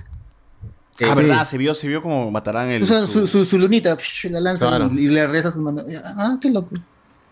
Ah, 1.01 1.15
verdad, 1.15 1.44
se 1.44 1.57
vio, 1.59 1.75
se 1.75 1.86
vio 1.86 2.02
como 2.02 2.28
matarán 2.33 2.68
el. 2.70 2.83
Usa 2.83 3.02
su- 3.07 3.12
su, 3.12 3.27
su, 3.28 3.44
su 3.44 3.59
lunita, 3.59 3.97
psh, 3.97 4.31
la 4.31 4.41
lanza 4.41 4.67
Claro. 4.67 4.91
y, 4.93 5.05
y 5.05 5.07
le 5.09 5.27
reza 5.28 5.51
sus 5.52 5.62
manos. 5.62 5.85
Ah, 6.17 6.36
qué 6.41 6.51
loco. 6.51 6.70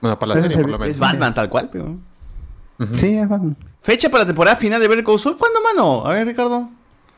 Bueno, 0.00 0.16
para 0.18 0.34
la 0.34 0.40
serie 0.40 0.56
se 0.56 0.62
por 0.62 0.70
lo 0.70 0.78
menos. 0.78 0.92
Es 0.92 0.98
Batman 1.00 1.34
tal 1.34 1.48
cual, 1.50 1.68
pero. 1.72 1.96
Sí, 2.94 3.16
es 3.16 3.28
Batman. 3.28 3.56
Fecha 3.82 4.08
para 4.08 4.22
la 4.22 4.26
temporada 4.28 4.54
final 4.56 4.80
de 4.80 5.04
Call 5.04 5.18
Saul. 5.18 5.36
¿Cuándo, 5.36 5.58
mano? 5.62 6.06
A 6.06 6.12
ver, 6.14 6.26
Ricardo. 6.28 6.68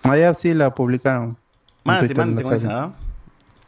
Allá 0.04 0.32
sí 0.34 0.54
la 0.54 0.74
publicaron. 0.74 1.36
Mándate, 1.84 2.14
mándate 2.14 2.42
con 2.44 2.54
esa, 2.54 2.84
¿ah? 2.84 2.92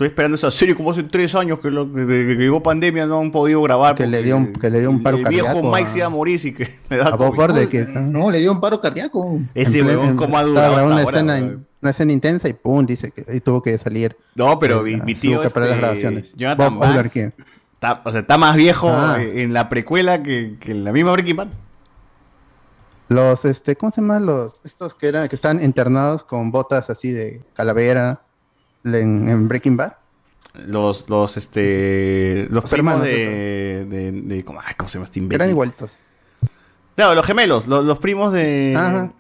Estoy 0.00 0.08
esperando 0.08 0.36
esa 0.36 0.50
serie 0.50 0.74
como 0.74 0.92
hace 0.92 1.02
tres 1.02 1.34
años 1.34 1.58
que, 1.58 1.70
lo, 1.70 1.84
que, 1.92 2.06
que- 2.06 2.26
que 2.28 2.34
llegó 2.36 2.62
pandemia 2.62 3.04
no 3.04 3.20
han 3.20 3.30
podido 3.30 3.60
grabar. 3.60 3.94
Que 3.94 4.06
le 4.06 4.22
dio 4.22 4.38
un- 4.38 4.54
que 4.54 4.70
le 4.70 4.80
dio 4.80 4.88
un 4.88 5.02
paro 5.02 5.18
El 5.18 5.24
viejo 5.26 5.44
cardíaco 5.48 5.70
Mike 5.70 5.86
a- 5.86 5.88
se 5.90 5.98
iba 5.98 6.06
a 6.06 6.08
morir 6.08 6.40
y 6.42 6.52
que 6.54 6.68
le 6.88 6.96
da. 6.96 7.14
Order 7.14 7.68
que 7.68 7.82
No, 7.84 8.30
le 8.30 8.38
dio 8.38 8.50
un 8.50 8.62
paro 8.62 8.80
cardíaco. 8.80 9.38
Ese 9.54 9.80
en 9.80 9.84
ple- 9.84 9.88
huevón, 9.90 10.08
en- 10.08 10.16
¿cómo 10.16 10.38
ha 10.38 10.42
durado 10.42 10.72
una 10.86 11.02
ahora, 11.02 11.02
escena, 11.02 11.34
huevón? 11.34 11.66
una 11.82 11.90
escena 11.90 12.12
intensa 12.14 12.48
y 12.48 12.54
pum, 12.54 12.86
dice 12.86 13.10
que 13.10 13.26
y 13.36 13.40
tuvo 13.40 13.60
que 13.62 13.76
salir. 13.76 14.16
No, 14.34 14.58
pero 14.58 14.80
mi, 14.84 14.94
Eh, 14.94 15.02
mi 15.04 15.12
tuvo 15.14 15.20
tío 15.20 15.36
parar 15.42 15.52
las 15.68 15.68
este, 15.68 15.76
grabaciones. 15.76 16.32
Jonathan 16.34 16.76
Bob 16.76 16.84
está, 17.74 18.00
o 18.02 18.10
sea, 18.10 18.20
está 18.20 18.38
más 18.38 18.56
viejo 18.56 18.88
Ah. 18.90 19.18
eh, 19.20 19.42
en 19.42 19.52
la 19.52 19.68
precuela 19.68 20.22
que, 20.22 20.56
que 20.58 20.70
en 20.70 20.82
la 20.84 20.92
misma 20.92 21.12
Breaking 21.12 21.36
Bad. 21.36 21.48
Los, 23.10 23.44
este, 23.44 23.76
¿cómo 23.76 23.92
se 23.92 24.00
llaman 24.00 24.24
los, 24.24 24.54
estos 24.64 24.94
que 24.94 25.08
eran, 25.08 25.28
que 25.28 25.36
están 25.36 25.62
internados 25.62 26.22
con 26.22 26.50
botas 26.50 26.88
así 26.88 27.10
de 27.12 27.42
calavera 27.52 28.22
en, 28.84 29.28
en 29.28 29.49
Breaking 29.49 29.76
Bad? 29.76 29.92
Los, 30.67 31.09
los, 31.09 31.36
este, 31.36 32.47
los, 32.50 32.62
Los 32.65 32.70
primos 32.70 32.94
hermanos, 32.94 33.02
de, 33.05 33.86
de, 33.89 34.12
de- 34.12 34.44
¿cómo, 34.44 34.60
ay, 34.65 34.75
¿cómo 34.76 34.89
se 34.89 34.94
llama 34.94 35.05
este 35.05 35.20
imbécil? 35.20 35.41
Eran 35.42 35.50
igualitos. 35.50 35.92
Claro, 36.97 37.15
los 37.15 37.25
gemelos, 37.25 37.67
los, 37.68 37.84
los 37.84 37.99
primos 37.99 38.33
de, 38.33 38.75
Ajá. 38.76 39.12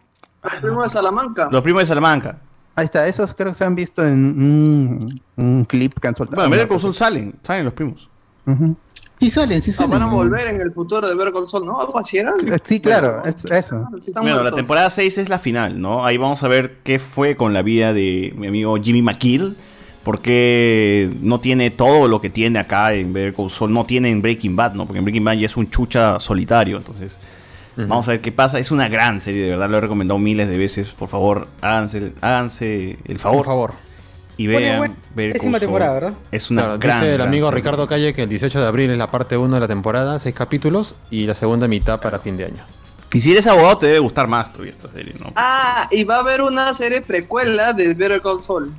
Primo 0.60 0.82
de 0.82 0.88
Salamanca. 0.88 1.48
los 1.52 1.62
primos 1.62 1.82
de 1.82 1.86
Salamanca. 1.86 2.38
Ahí 2.74 2.86
está, 2.86 3.06
esos 3.06 3.34
creo 3.34 3.48
que 3.48 3.54
se 3.54 3.64
han 3.64 3.74
visto 3.74 4.04
en 4.06 4.42
un, 4.42 5.20
un 5.36 5.64
clip 5.64 5.98
que 6.00 6.08
han 6.08 6.16
soltado. 6.16 6.36
Bueno, 6.36 6.46
en 6.54 6.66
Better 6.68 6.80
Call 6.80 6.94
salen, 6.94 7.34
salen 7.42 7.64
los 7.64 7.74
primos. 7.74 8.08
Ujú. 8.46 8.76
Sí 9.20 9.30
salen, 9.30 9.60
sí 9.62 9.70
Ah, 9.72 9.74
salen. 9.74 9.90
van 9.90 10.02
a 10.02 10.06
volver 10.12 10.48
en 10.48 10.60
el 10.60 10.72
futuro 10.72 11.06
de 11.08 11.32
Call 11.32 11.46
Saul, 11.46 11.66
¿no? 11.66 11.78
Algo 11.80 11.98
así 11.98 12.18
era. 12.18 12.32
Sí, 12.64 12.80
claro, 12.80 13.22
es- 13.24 13.44
eso. 13.44 13.86
Sí, 14.00 14.12
Bueno, 14.14 14.42
la 14.42 14.52
temporada 14.52 14.88
6 14.90 15.18
es 15.18 15.28
la 15.28 15.38
final, 15.38 15.80
¿no? 15.80 16.04
Ahí 16.06 16.16
vamos 16.16 16.42
a 16.42 16.48
ver 16.48 16.78
qué 16.82 16.98
fue 16.98 17.36
con 17.36 17.52
la 17.52 17.62
vida 17.62 17.92
de 17.92 18.32
mi 18.36 18.46
amigo 18.46 18.76
Jimmy 18.82 19.02
McKill. 19.02 19.56
Porque 20.02 21.10
no 21.20 21.40
tiene 21.40 21.70
todo 21.70 22.08
lo 22.08 22.20
que 22.22 22.30
tiene 22.30 22.58
acá 22.58 22.94
en 22.94 23.12
Better 23.12 23.34
Call 23.34 23.50
Saul. 23.50 23.72
No 23.72 23.84
tiene 23.84 24.10
en 24.10 24.22
Breaking 24.22 24.56
Bad, 24.56 24.72
¿no? 24.72 24.86
Porque 24.86 24.98
en 24.98 25.04
Breaking 25.04 25.24
Bad 25.24 25.34
ya 25.34 25.46
es 25.46 25.56
un 25.58 25.68
chucha 25.68 26.18
solitario. 26.20 26.78
Entonces, 26.78 27.18
vamos 27.76 28.08
a 28.08 28.12
ver 28.12 28.20
qué 28.22 28.32
pasa. 28.32 28.58
Es 28.58 28.70
una 28.70 28.88
gran 28.88 29.20
serie, 29.20 29.42
de 29.44 29.50
verdad. 29.50 29.68
Lo 29.68 29.76
he 29.76 29.80
recomendado 29.82 30.18
miles 30.18 30.48
de 30.48 30.56
veces. 30.56 30.88
Por 30.88 31.08
favor, 31.10 31.48
háganse, 31.60 32.12
háganse 32.22 32.96
el 33.04 33.18
favor. 33.18 33.38
Por 33.38 33.46
favor. 33.46 33.74
Y 34.40 34.46
vean 34.46 34.78
buen- 34.78 34.96
Better 35.14 35.32
décima 35.34 35.58
temporada, 35.58 35.92
¿verdad? 35.92 36.14
Es 36.32 36.50
una 36.50 36.62
Claro, 36.62 36.78
gran, 36.78 37.00
dice 37.00 37.14
el 37.16 37.20
amigo. 37.20 37.50
Ricardo 37.50 37.86
Calle 37.86 38.14
que 38.14 38.22
el 38.22 38.28
18 38.28 38.58
de 38.60 38.66
abril 38.66 38.90
es 38.90 38.96
la 38.96 39.10
parte 39.10 39.36
1 39.36 39.54
de 39.56 39.60
la 39.60 39.68
temporada, 39.68 40.18
6 40.18 40.34
capítulos, 40.34 40.94
y 41.10 41.26
la 41.26 41.34
segunda 41.34 41.68
mitad 41.68 42.00
para 42.00 42.20
fin 42.20 42.36
de 42.38 42.46
año. 42.46 42.64
Y 43.12 43.20
si 43.20 43.32
eres 43.32 43.46
abogado, 43.48 43.78
te 43.78 43.86
debe 43.88 43.98
gustar 43.98 44.28
más 44.28 44.50
todavía 44.52 44.72
esta 44.72 44.90
serie, 44.92 45.14
¿no? 45.20 45.32
Ah, 45.36 45.88
y 45.90 46.04
va 46.04 46.16
a 46.16 46.20
haber 46.20 46.40
una 46.42 46.72
serie 46.72 47.02
precuela 47.02 47.72
de 47.74 47.92
Better 47.92 48.22
Call 48.22 48.42
Saul. 48.42 48.72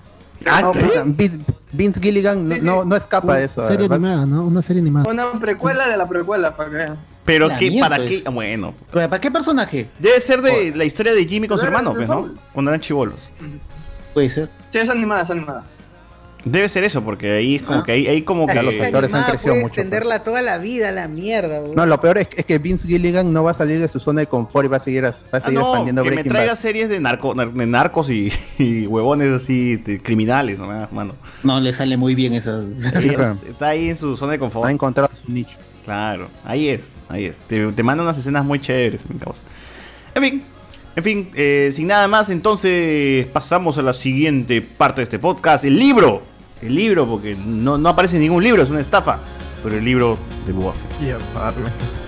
Ah, 0.48 0.72
puta, 0.74 1.04
Vince, 1.06 1.40
Vince 1.72 2.02
Gilligan 2.02 2.48
no, 2.48 2.58
no, 2.58 2.86
no 2.86 2.96
escapa 2.96 3.38
de 3.38 3.46
eso. 3.46 3.62
Serie 3.68 3.86
animada, 3.86 4.26
¿no? 4.26 4.44
Una 4.46 4.64
serie 4.64 4.82
animada. 4.82 5.08
Una 5.12 5.32
precuela 5.34 5.88
de 5.88 5.96
la 5.98 6.08
precuela, 6.10 6.56
para 6.56 6.70
que 6.72 6.76
vean. 6.76 7.00
Pero 7.24 7.48
La 7.50 7.58
qué, 7.60 7.78
¿para 7.80 7.98
pues. 7.98 8.24
qué? 8.24 8.30
Bueno, 8.32 8.74
¿Para 8.92 9.22
qué 9.22 9.30
personaje? 9.30 9.90
debe 10.00 10.20
ser 10.20 10.42
de 10.42 10.74
la 10.76 10.86
historia 10.86 11.14
de 11.14 11.24
Jimmy 11.28 11.48
con 11.48 11.60
su 11.60 11.66
hermano, 11.66 11.94
pues, 11.94 12.10
¿no? 12.10 12.32
Cuando 12.52 12.72
eran 12.72 12.82
chivolos. 12.82 13.20
Puede 14.14 14.30
ser. 14.30 14.50
Sí, 14.70 14.80
es 14.80 14.90
animada, 14.90 15.22
es 15.22 15.30
animada. 15.30 15.64
Debe 16.44 16.68
ser 16.70 16.84
eso, 16.84 17.04
porque 17.04 17.32
ahí 17.34 17.58
es 17.58 17.62
como 17.62 17.84
que 17.84 17.92
ahí, 17.92 18.08
ahí 18.08 18.24
como 18.24 18.48
que 18.48 18.56
Ya 18.56 18.64
los 18.64 18.82
actores 18.82 19.14
han 19.14 19.26
crecido 19.26 19.54
puede 19.54 19.62
mucho, 19.62 19.74
extenderla 19.80 20.24
toda 20.24 20.42
la 20.42 20.58
vida, 20.58 20.90
la 20.90 21.08
mierda, 21.08 21.62
weón. 21.62 21.76
No, 21.76 21.86
lo 21.86 22.02
peor 22.02 22.18
es, 22.18 22.30
es 22.36 22.46
que 22.48 22.58
Vince 22.58 22.88
Gilligan 22.88 23.32
no 23.32 23.44
va 23.44 23.52
a 23.52 23.54
salir 23.54 23.80
de 23.80 23.88
su 23.88 24.00
zona 24.00 24.22
de 24.22 24.26
confort 24.26 24.66
y 24.66 24.70
va 24.70 24.78
a 24.78 24.80
seguir, 24.80 25.04
va 25.04 25.10
a 25.10 25.14
Ah, 25.34 25.40
seguir 25.40 25.60
no, 25.60 25.68
expandiendo 25.70 26.04
que 26.04 26.10
me 26.10 26.24
traiga 26.24 26.54
Bad. 26.54 26.58
series 26.60 26.90
de, 26.90 27.00
narco, 27.00 27.36
nar- 27.36 27.54
de 27.54 27.68
narcos 27.68 28.10
y, 28.10 28.34
y 28.58 28.88
huevones 28.88 29.32
así, 29.40 29.76
de 29.76 30.02
criminales, 30.02 30.58
¿no? 30.58 30.66
mano. 30.92 31.14
No 31.44 31.60
le 31.60 31.74
sale 31.74 31.96
muy 31.96 32.16
bien 32.16 32.34
esas. 32.34 32.66
Sí, 33.00 33.12
pero 33.16 33.38
Está 33.48 33.68
ahí 33.68 33.90
en 33.90 33.98
su 33.98 34.18
zona 34.18 34.32
de 34.32 34.40
confort. 34.40 34.68
ha 34.68 34.72
encontrado 34.72 35.12
su 35.24 35.32
nicho. 35.32 35.58
Claro, 35.86 36.28
ahí 36.44 36.70
es, 36.70 36.92
ahí 37.08 37.26
es. 37.26 37.38
Te, 37.38 37.72
te 37.72 37.84
manda 37.84 38.04
unas 38.04 38.18
escenas 38.18 38.44
muy 38.44 38.60
chéveres, 38.60 39.08
mi 39.08 39.20
causa. 39.20 39.44
En 40.16 40.24
fin, 40.24 40.44
en 40.96 41.04
fin, 41.04 41.32
eh, 41.36 41.70
sin 41.72 41.88
nada 41.88 42.08
más, 42.08 42.30
entonces 42.30 43.26
pasamos 43.28 43.78
a 43.78 43.82
la 43.82 43.94
siguiente 43.94 44.62
parte 44.62 45.02
de 45.02 45.04
este 45.04 45.20
podcast, 45.20 45.66
el 45.66 45.78
libro. 45.78 46.24
El 46.62 46.76
libro, 46.76 47.08
porque 47.08 47.36
no, 47.36 47.78
no 47.78 47.90
aparece 47.90 48.20
ningún 48.20 48.44
libro, 48.44 48.62
es 48.62 48.70
una 48.70 48.82
estafa. 48.82 49.20
Pero 49.64 49.78
el 49.78 49.86
libro 49.86 50.18
de 50.46 50.54
Boba 50.54 50.74
Fett. 50.74 50.92
Y 51.02 52.01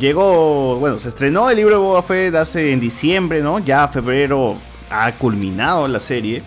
llegó, 0.00 0.76
bueno, 0.76 0.98
se 0.98 1.08
estrenó 1.10 1.50
el 1.50 1.56
libro 1.56 1.74
de 1.76 1.80
Boba 1.80 2.02
Fett 2.02 2.34
hace 2.34 2.72
en 2.72 2.80
diciembre, 2.80 3.42
¿no? 3.42 3.58
Ya 3.60 3.86
febrero 3.86 4.56
ha 4.90 5.12
culminado 5.12 5.86
la 5.86 6.00
serie. 6.00 6.42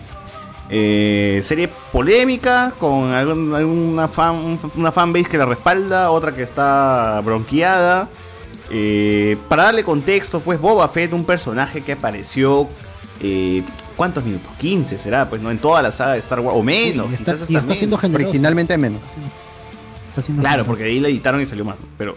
Eh, 0.70 1.40
serie 1.42 1.68
polémica 1.92 2.72
con 2.78 3.12
algún- 3.12 3.54
alguna 3.54 4.08
fan, 4.08 4.58
una 4.76 4.92
fanbase 4.92 5.26
que 5.26 5.38
la 5.38 5.46
respalda, 5.46 6.10
otra 6.10 6.34
que 6.34 6.42
está 6.42 7.20
bronqueada. 7.24 8.08
Eh, 8.70 9.36
para 9.48 9.64
darle 9.64 9.84
contexto, 9.84 10.40
pues 10.40 10.58
Boba 10.60 10.88
Fett, 10.88 11.12
un 11.12 11.24
personaje 11.24 11.82
que 11.82 11.92
apareció, 11.92 12.66
eh, 13.20 13.62
¿cuántos 13.94 14.24
minutos? 14.24 14.50
15 14.56 14.98
será, 14.98 15.28
pues 15.28 15.40
no 15.42 15.50
en 15.50 15.58
toda 15.58 15.82
la 15.82 15.92
saga 15.92 16.14
de 16.14 16.18
Star 16.20 16.40
Wars, 16.40 16.56
o 16.58 16.62
menos, 16.62 17.06
está- 17.12 17.18
quizás 17.34 17.42
hasta 17.42 17.52
y 17.52 17.56
está 17.56 17.66
menos. 17.74 17.78
siendo. 17.78 17.96
Originalmente 18.16 18.76
menos. 18.78 19.02
Está 20.08 20.22
siendo 20.22 20.40
Claro, 20.40 20.64
generoso. 20.64 20.68
porque 20.70 20.84
ahí 20.84 20.98
la 21.00 21.08
editaron 21.08 21.40
y 21.42 21.46
salió 21.46 21.64
más. 21.66 21.76
Pero 21.98 22.16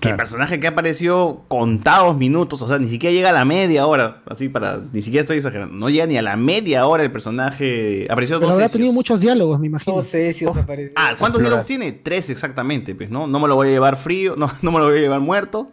que 0.00 0.10
el 0.10 0.16
personaje 0.16 0.60
que 0.60 0.66
apareció 0.66 1.42
contados 1.48 2.16
minutos, 2.16 2.60
o 2.62 2.68
sea, 2.68 2.78
ni 2.78 2.88
siquiera 2.88 3.12
llega 3.14 3.30
a 3.30 3.32
la 3.32 3.44
media 3.44 3.86
hora, 3.86 4.22
así 4.28 4.48
para, 4.48 4.80
ni 4.92 5.02
siquiera 5.02 5.22
estoy 5.22 5.38
exagerando, 5.38 5.74
no 5.74 5.88
llega 5.90 6.06
ni 6.06 6.16
a 6.16 6.22
la 6.22 6.36
media 6.36 6.86
hora 6.86 7.02
el 7.02 7.10
personaje, 7.12 8.06
apareció 8.10 8.36
Pero 8.36 8.46
dos 8.48 8.54
habrá 8.54 8.66
sesios. 8.68 8.78
tenido 8.78 8.92
muchos 8.92 9.20
diálogos, 9.20 9.58
me 9.60 9.66
imagino. 9.66 9.96
Dos 9.96 10.06
cesios 10.06 10.56
aparecen. 10.56 10.92
Ah, 10.96 11.14
¿cuántos 11.18 11.40
diálogos 11.40 11.64
tiene? 11.66 11.92
Tres 11.92 12.30
exactamente, 12.30 12.94
pues, 12.94 13.10
¿no? 13.10 13.26
No 13.26 13.38
me 13.40 13.48
lo 13.48 13.54
voy 13.54 13.68
a 13.68 13.70
llevar 13.70 13.96
frío, 13.96 14.34
no, 14.36 14.50
no 14.62 14.70
me 14.72 14.78
lo 14.78 14.86
voy 14.86 14.98
a 14.98 15.00
llevar 15.00 15.20
muerto. 15.20 15.70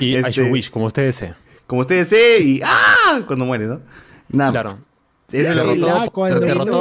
Y 0.00 0.14
Este, 0.14 0.30
I 0.30 0.32
Should 0.32 0.50
Wish, 0.52 0.70
como 0.70 0.86
usted 0.86 1.04
desee. 1.04 1.34
Como 1.66 1.80
usted 1.82 1.96
desee 1.96 2.40
y 2.42 2.60
¡ah! 2.64 3.20
Cuando 3.26 3.44
muere, 3.44 3.66
¿no? 3.66 3.80
Nada. 4.28 4.50
Claro. 4.52 4.78
Eso 5.30 5.48
Derrotado, 5.54 6.10
por 6.12 6.28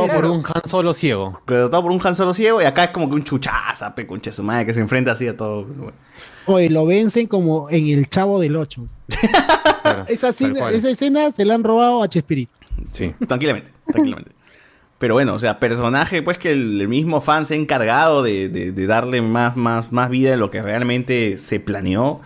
Claro. 0.10 0.34
un 0.34 0.44
Han 0.44 0.70
Solo 0.70 0.94
ciego. 0.94 1.42
Derrotado 1.48 1.84
por 1.84 1.92
un 1.94 2.02
Han 2.06 2.16
Solo 2.16 2.34
ciego 2.34 2.62
y 2.62 2.66
acá 2.66 2.84
es 2.84 2.90
como 2.90 3.08
que 3.10 3.16
un 3.16 3.24
chuchaza, 3.24 3.96
pe, 3.96 4.06
concha 4.06 4.34
su 4.34 4.44
madre, 4.44 4.66
que 4.66 4.74
se 4.74 4.82
enfrenta 4.82 5.14
así 5.14 5.26
a 5.26 5.38
todo. 5.38 5.66
Oye, 6.46 6.70
lo 6.70 6.86
vencen 6.86 7.28
como 7.28 7.70
en 7.70 7.88
el 7.90 8.10
Chavo 8.10 8.40
del 8.40 8.56
8. 8.56 8.88
esa, 10.08 10.28
tal 10.28 10.30
escena, 10.32 10.70
esa 10.72 10.90
escena 10.90 11.32
se 11.32 11.46
la 11.46 11.56
han 11.56 11.64
robado 11.64 12.02
a 12.04 12.08
Chespirito. 12.10 12.52
Sí. 12.92 13.14
Tranquilamente, 13.28 13.72
tranquilamente. 13.88 14.32
Pero 14.98 15.16
bueno, 15.16 15.34
o 15.34 15.40
sea, 15.40 15.60
personaje 15.60 16.22
pues 16.22 16.38
que 16.38 16.52
el, 16.52 16.80
el 16.80 16.88
mismo 16.88 17.22
fan 17.22 17.46
se 17.46 17.56
ha 17.56 17.58
encargado 17.58 18.22
de, 18.22 18.50
de- 18.50 18.72
de 18.72 18.88
darle 18.88 19.22
más, 19.22 19.58
más, 19.58 19.92
más 19.92 20.10
vida 20.12 20.30
de 20.32 20.38
lo 20.38 20.52
que 20.52 20.62
realmente 20.62 21.38
se 21.40 21.60
planeó. 21.60 22.22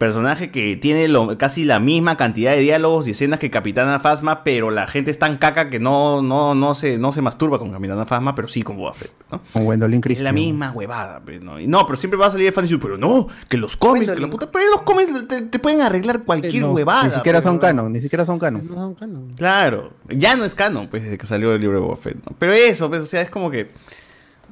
Personaje 0.00 0.50
que 0.50 0.76
tiene 0.76 1.08
lo- 1.08 1.36
casi 1.36 1.66
la 1.66 1.78
misma 1.78 2.16
cantidad 2.16 2.52
de 2.52 2.60
diálogos 2.60 3.06
y 3.06 3.10
escenas 3.10 3.38
que 3.38 3.50
Capitana 3.50 4.00
Phasma, 4.00 4.42
pero 4.44 4.70
la 4.70 4.86
gente 4.86 5.10
es 5.10 5.18
tan 5.18 5.36
caca 5.36 5.68
que 5.68 5.78
no, 5.78 6.22
no, 6.22 6.54
no, 6.54 6.74
se, 6.74 6.96
no 6.96 7.12
se 7.12 7.20
masturba 7.20 7.58
con 7.58 7.70
Capitana 7.70 8.06
Phasma, 8.06 8.34
pero 8.34 8.48
sí 8.48 8.62
con 8.62 8.78
Boba 8.78 8.94
Fett, 8.94 9.12
¿no? 9.30 9.42
Con 9.52 9.64
Gwendolyn 9.66 9.98
Es 9.98 10.02
Christie. 10.02 10.24
la 10.24 10.32
misma 10.32 10.70
huevada, 10.70 11.20
pues, 11.22 11.42
¿no? 11.42 11.60
Y 11.60 11.66
no, 11.66 11.84
pero 11.84 11.98
siempre 11.98 12.18
va 12.18 12.28
a 12.28 12.30
salir 12.30 12.46
el 12.46 12.52
fan 12.54 12.64
diciendo, 12.64 12.82
pero 12.82 12.96
no, 12.96 13.28
que 13.46 13.58
los 13.58 13.76
cómics, 13.76 14.10
que 14.10 14.20
la 14.20 14.30
puta, 14.30 14.50
pero 14.50 14.64
los 14.70 14.80
cómics 14.82 15.28
te, 15.28 15.42
te 15.42 15.58
pueden 15.58 15.82
arreglar 15.82 16.22
cualquier 16.24 16.62
No, 16.62 16.72
huevada. 16.72 17.04
Ni 17.08 17.12
siquiera 17.12 17.42
son 17.42 17.56
¿no? 17.56 17.60
canon, 17.60 17.92
ni 17.92 18.00
siquiera 18.00 18.24
son 18.24 18.38
canon. 18.38 19.32
Claro, 19.36 19.92
ya 20.08 20.34
no 20.34 20.46
es 20.46 20.54
canon, 20.54 20.88
pues, 20.88 21.02
desde 21.02 21.18
que 21.18 21.26
salió 21.26 21.52
el 21.54 21.60
libro 21.60 21.76
de 21.78 21.84
Boba 21.84 21.96
Fett, 21.98 22.16
¿no? 22.24 22.34
Pero 22.38 22.54
eso, 22.54 22.88
pues, 22.88 23.02
o 23.02 23.06
sea, 23.06 23.20
es 23.20 23.28
como 23.28 23.50
que. 23.50 23.70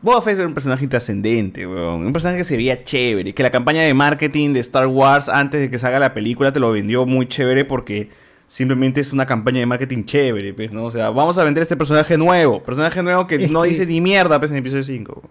Boba 0.00 0.22
Fett 0.22 0.38
era 0.38 0.46
un 0.46 0.54
personaje 0.54 0.86
trascendente, 0.86 1.66
weón. 1.66 2.06
Un 2.06 2.12
personaje 2.12 2.38
que 2.38 2.44
se 2.44 2.56
veía 2.56 2.84
chévere. 2.84 3.34
Que 3.34 3.42
la 3.42 3.50
campaña 3.50 3.82
de 3.82 3.94
marketing 3.94 4.52
de 4.52 4.60
Star 4.60 4.86
Wars 4.86 5.28
antes 5.28 5.60
de 5.60 5.70
que 5.70 5.78
salga 5.78 5.98
la 5.98 6.14
película 6.14 6.52
te 6.52 6.60
lo 6.60 6.70
vendió 6.72 7.04
muy 7.06 7.26
chévere 7.26 7.64
porque 7.64 8.10
simplemente 8.46 9.00
es 9.00 9.12
una 9.12 9.26
campaña 9.26 9.58
de 9.60 9.66
marketing 9.66 10.04
chévere, 10.04 10.54
pues, 10.54 10.72
¿no? 10.72 10.84
O 10.84 10.90
sea, 10.90 11.10
vamos 11.10 11.36
a 11.38 11.44
vender 11.44 11.62
este 11.62 11.76
personaje 11.76 12.16
nuevo. 12.16 12.62
Personaje 12.62 13.02
nuevo 13.02 13.26
que 13.26 13.34
Es 13.36 13.50
no 13.50 13.62
que- 13.62 13.68
dice 13.70 13.86
ni 13.86 14.00
mierda, 14.00 14.38
pues, 14.38 14.50
en 14.52 14.58
episodio 14.58 14.84
5. 14.84 15.22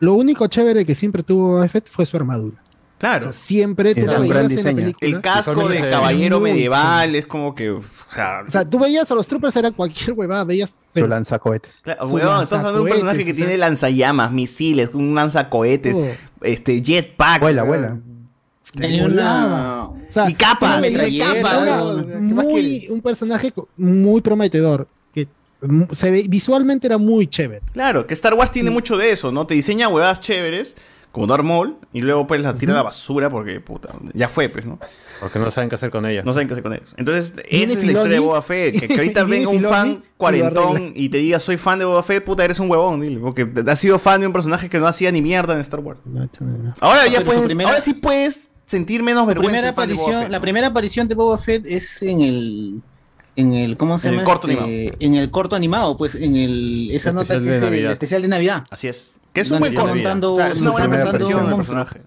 Lo 0.00 0.14
único 0.14 0.46
chévere 0.46 0.84
que 0.84 0.94
siempre 0.94 1.22
tuvo 1.22 1.52
Boba 1.52 1.68
Fett 1.68 1.88
fue 1.88 2.06
su 2.06 2.16
armadura. 2.16 2.58
Claro. 3.00 3.30
O 3.30 3.32
sea, 3.32 3.32
siempre 3.32 3.94
tú 3.94 4.02
Es 4.02 4.08
un 4.18 4.28
gran 4.28 4.46
diseño. 4.46 4.76
película. 4.76 5.08
El 5.08 5.20
casco 5.22 5.68
de 5.68 5.90
caballero 5.90 6.38
medieval 6.38 7.14
es 7.16 7.26
como 7.26 7.54
que, 7.54 7.70
o 7.70 7.80
sea, 8.12 8.42
O 8.46 8.50
sea, 8.50 8.64
tú 8.68 8.78
veías 8.78 9.10
a 9.10 9.14
los 9.14 9.26
troopers, 9.26 9.56
era 9.56 9.70
cualquier 9.70 10.12
huevada, 10.12 10.44
veías. 10.44 10.76
Su 10.94 11.08
lanzacohetes. 11.08 11.80
Claro, 11.82 12.06
Su 12.06 12.12
weón, 12.14 12.42
estamos 12.44 12.64
hablando 12.64 12.78
de 12.78 12.82
un 12.84 12.88
personaje 12.90 13.24
que 13.24 13.32
o 13.32 13.34
tiene 13.34 13.50
sea. 13.52 13.58
lanzallamas, 13.58 14.32
misiles, 14.32 14.90
un 14.92 15.14
lanzacohetes, 15.14 15.96
este 16.42 16.82
jetpack. 16.82 17.40
Vuela, 17.40 17.62
vuela. 17.62 17.98
Tenía 18.74 19.04
una- 19.06 19.84
O 19.88 19.96
sea, 20.10 20.28
y 20.28 20.34
capa, 20.34 20.80
tiene 20.82 21.18
capa, 21.18 21.58
weón. 21.58 22.26
muy, 22.34 22.86
un 22.90 23.00
personaje 23.00 23.50
muy 23.78 24.20
prometedor. 24.20 24.86
Que 25.14 25.26
se 25.92 26.10
ve, 26.10 26.26
visualmente 26.28 26.86
era 26.86 26.98
muy 26.98 27.26
chévere. 27.26 27.62
Claro, 27.72 28.06
que 28.06 28.12
Star 28.14 28.34
Wars 28.34 28.52
tiene 28.52 28.70
mucho 28.70 28.96
de 28.96 29.10
eso, 29.10 29.32
¿no? 29.32 29.46
Te 29.46 29.54
diseña 29.54 29.88
huevadas 29.88 30.20
chéveres, 30.20 30.74
como 31.12 31.26
Darth 31.26 31.42
Maul, 31.44 31.76
y 31.92 32.02
luego 32.02 32.26
pues 32.26 32.40
las 32.40 32.56
tira 32.56 32.72
a 32.72 32.76
la 32.76 32.82
basura 32.84 33.28
porque, 33.30 33.58
puta, 33.60 33.90
ya 34.14 34.28
fue, 34.28 34.48
pues, 34.48 34.64
¿no? 34.64 34.78
Porque 35.18 35.38
no 35.40 35.50
saben 35.50 35.68
qué 35.68 35.74
hacer 35.74 35.90
con 35.90 36.06
ellas. 36.06 36.24
No 36.24 36.32
saben 36.32 36.46
qué 36.46 36.52
hacer 36.54 36.62
con 36.62 36.72
ellos. 36.72 36.94
Entonces, 36.96 37.34
esa 37.48 37.72
es 37.72 37.84
la 37.84 37.92
historia 37.92 38.14
de. 38.14 38.18
Boba 38.20 38.40
Fett. 38.42 38.78
Que, 38.78 38.86
que 38.88 38.94
ahorita 38.98 39.24
venga 39.24 39.48
un 39.48 39.56
Filoni 39.56 39.74
fan 39.74 40.04
cuarentón 40.16 40.92
y 40.94 41.08
te 41.08 41.18
diga, 41.18 41.40
soy 41.40 41.56
fan 41.56 41.78
de 41.80 41.84
Boba 41.84 42.02
Fett, 42.04 42.24
puta, 42.24 42.44
eres 42.44 42.60
un 42.60 42.70
huevón, 42.70 43.00
dile. 43.00 43.18
Porque 43.18 43.48
has 43.66 43.78
sido 43.78 43.98
fan 43.98 44.20
de 44.20 44.26
un 44.28 44.32
personaje 44.32 44.68
que 44.70 44.78
no 44.78 44.86
hacía 44.86 45.10
ni 45.10 45.20
mierda 45.20 45.54
en 45.54 45.60
Star 45.60 45.80
Wars. 45.80 45.98
Ahora 46.80 47.04
No, 47.06 47.10
ya 47.10 47.24
puedes, 47.24 47.42
primera- 47.42 47.70
ahora 47.70 47.82
sí 47.82 47.94
puedes 47.94 48.48
sentir 48.66 49.02
menos 49.02 49.22
La 49.22 49.26
vergüenza. 49.26 49.50
primera, 49.52 49.70
aparición, 49.70 50.22
Fett, 50.22 50.30
la 50.30 50.40
primera 50.40 50.66
aparición 50.68 51.08
de 51.08 51.14
Boba 51.16 51.38
Fett 51.38 51.66
es 51.66 52.02
en 52.02 52.20
el. 52.20 52.80
En 53.36 53.52
el, 53.52 53.76
¿cómo 53.76 53.98
se 53.98 54.08
En 54.08 54.14
el 54.14 54.20
llama? 54.20 54.32
corto 54.32 54.48
Este, 54.48 54.62
animado. 54.62 54.96
En 55.00 55.14
el 55.14 55.30
corto 55.30 55.56
animado, 55.56 55.96
pues 55.96 56.14
en 56.16 56.36
el, 56.36 56.90
esa 56.92 57.10
El 57.10 57.14
nota 57.14 57.34
especial 57.34 57.42
que 57.42 57.48
de 57.50 57.56
es 57.56 57.62
el 57.62 57.70
Navidad. 57.70 57.92
especial 57.92 58.22
de 58.22 58.28
Navidad. 58.28 58.64
Así 58.70 58.88
es. 58.88 59.16
Que 59.32 59.40
es 59.42 59.50
un 59.50 59.58
buen 59.60 59.70
está 59.72 59.82
corto. 59.82 59.94
montando, 59.96 60.32
O 60.32 60.36
sea, 60.36 60.48
es 60.48 60.60
una 60.60 60.70
donde 60.70 60.70
buena 60.70 60.86
está 60.86 60.96
montando 60.96 61.18
presentación 61.18 61.46
del 61.48 61.56
personaje. 61.56 62.02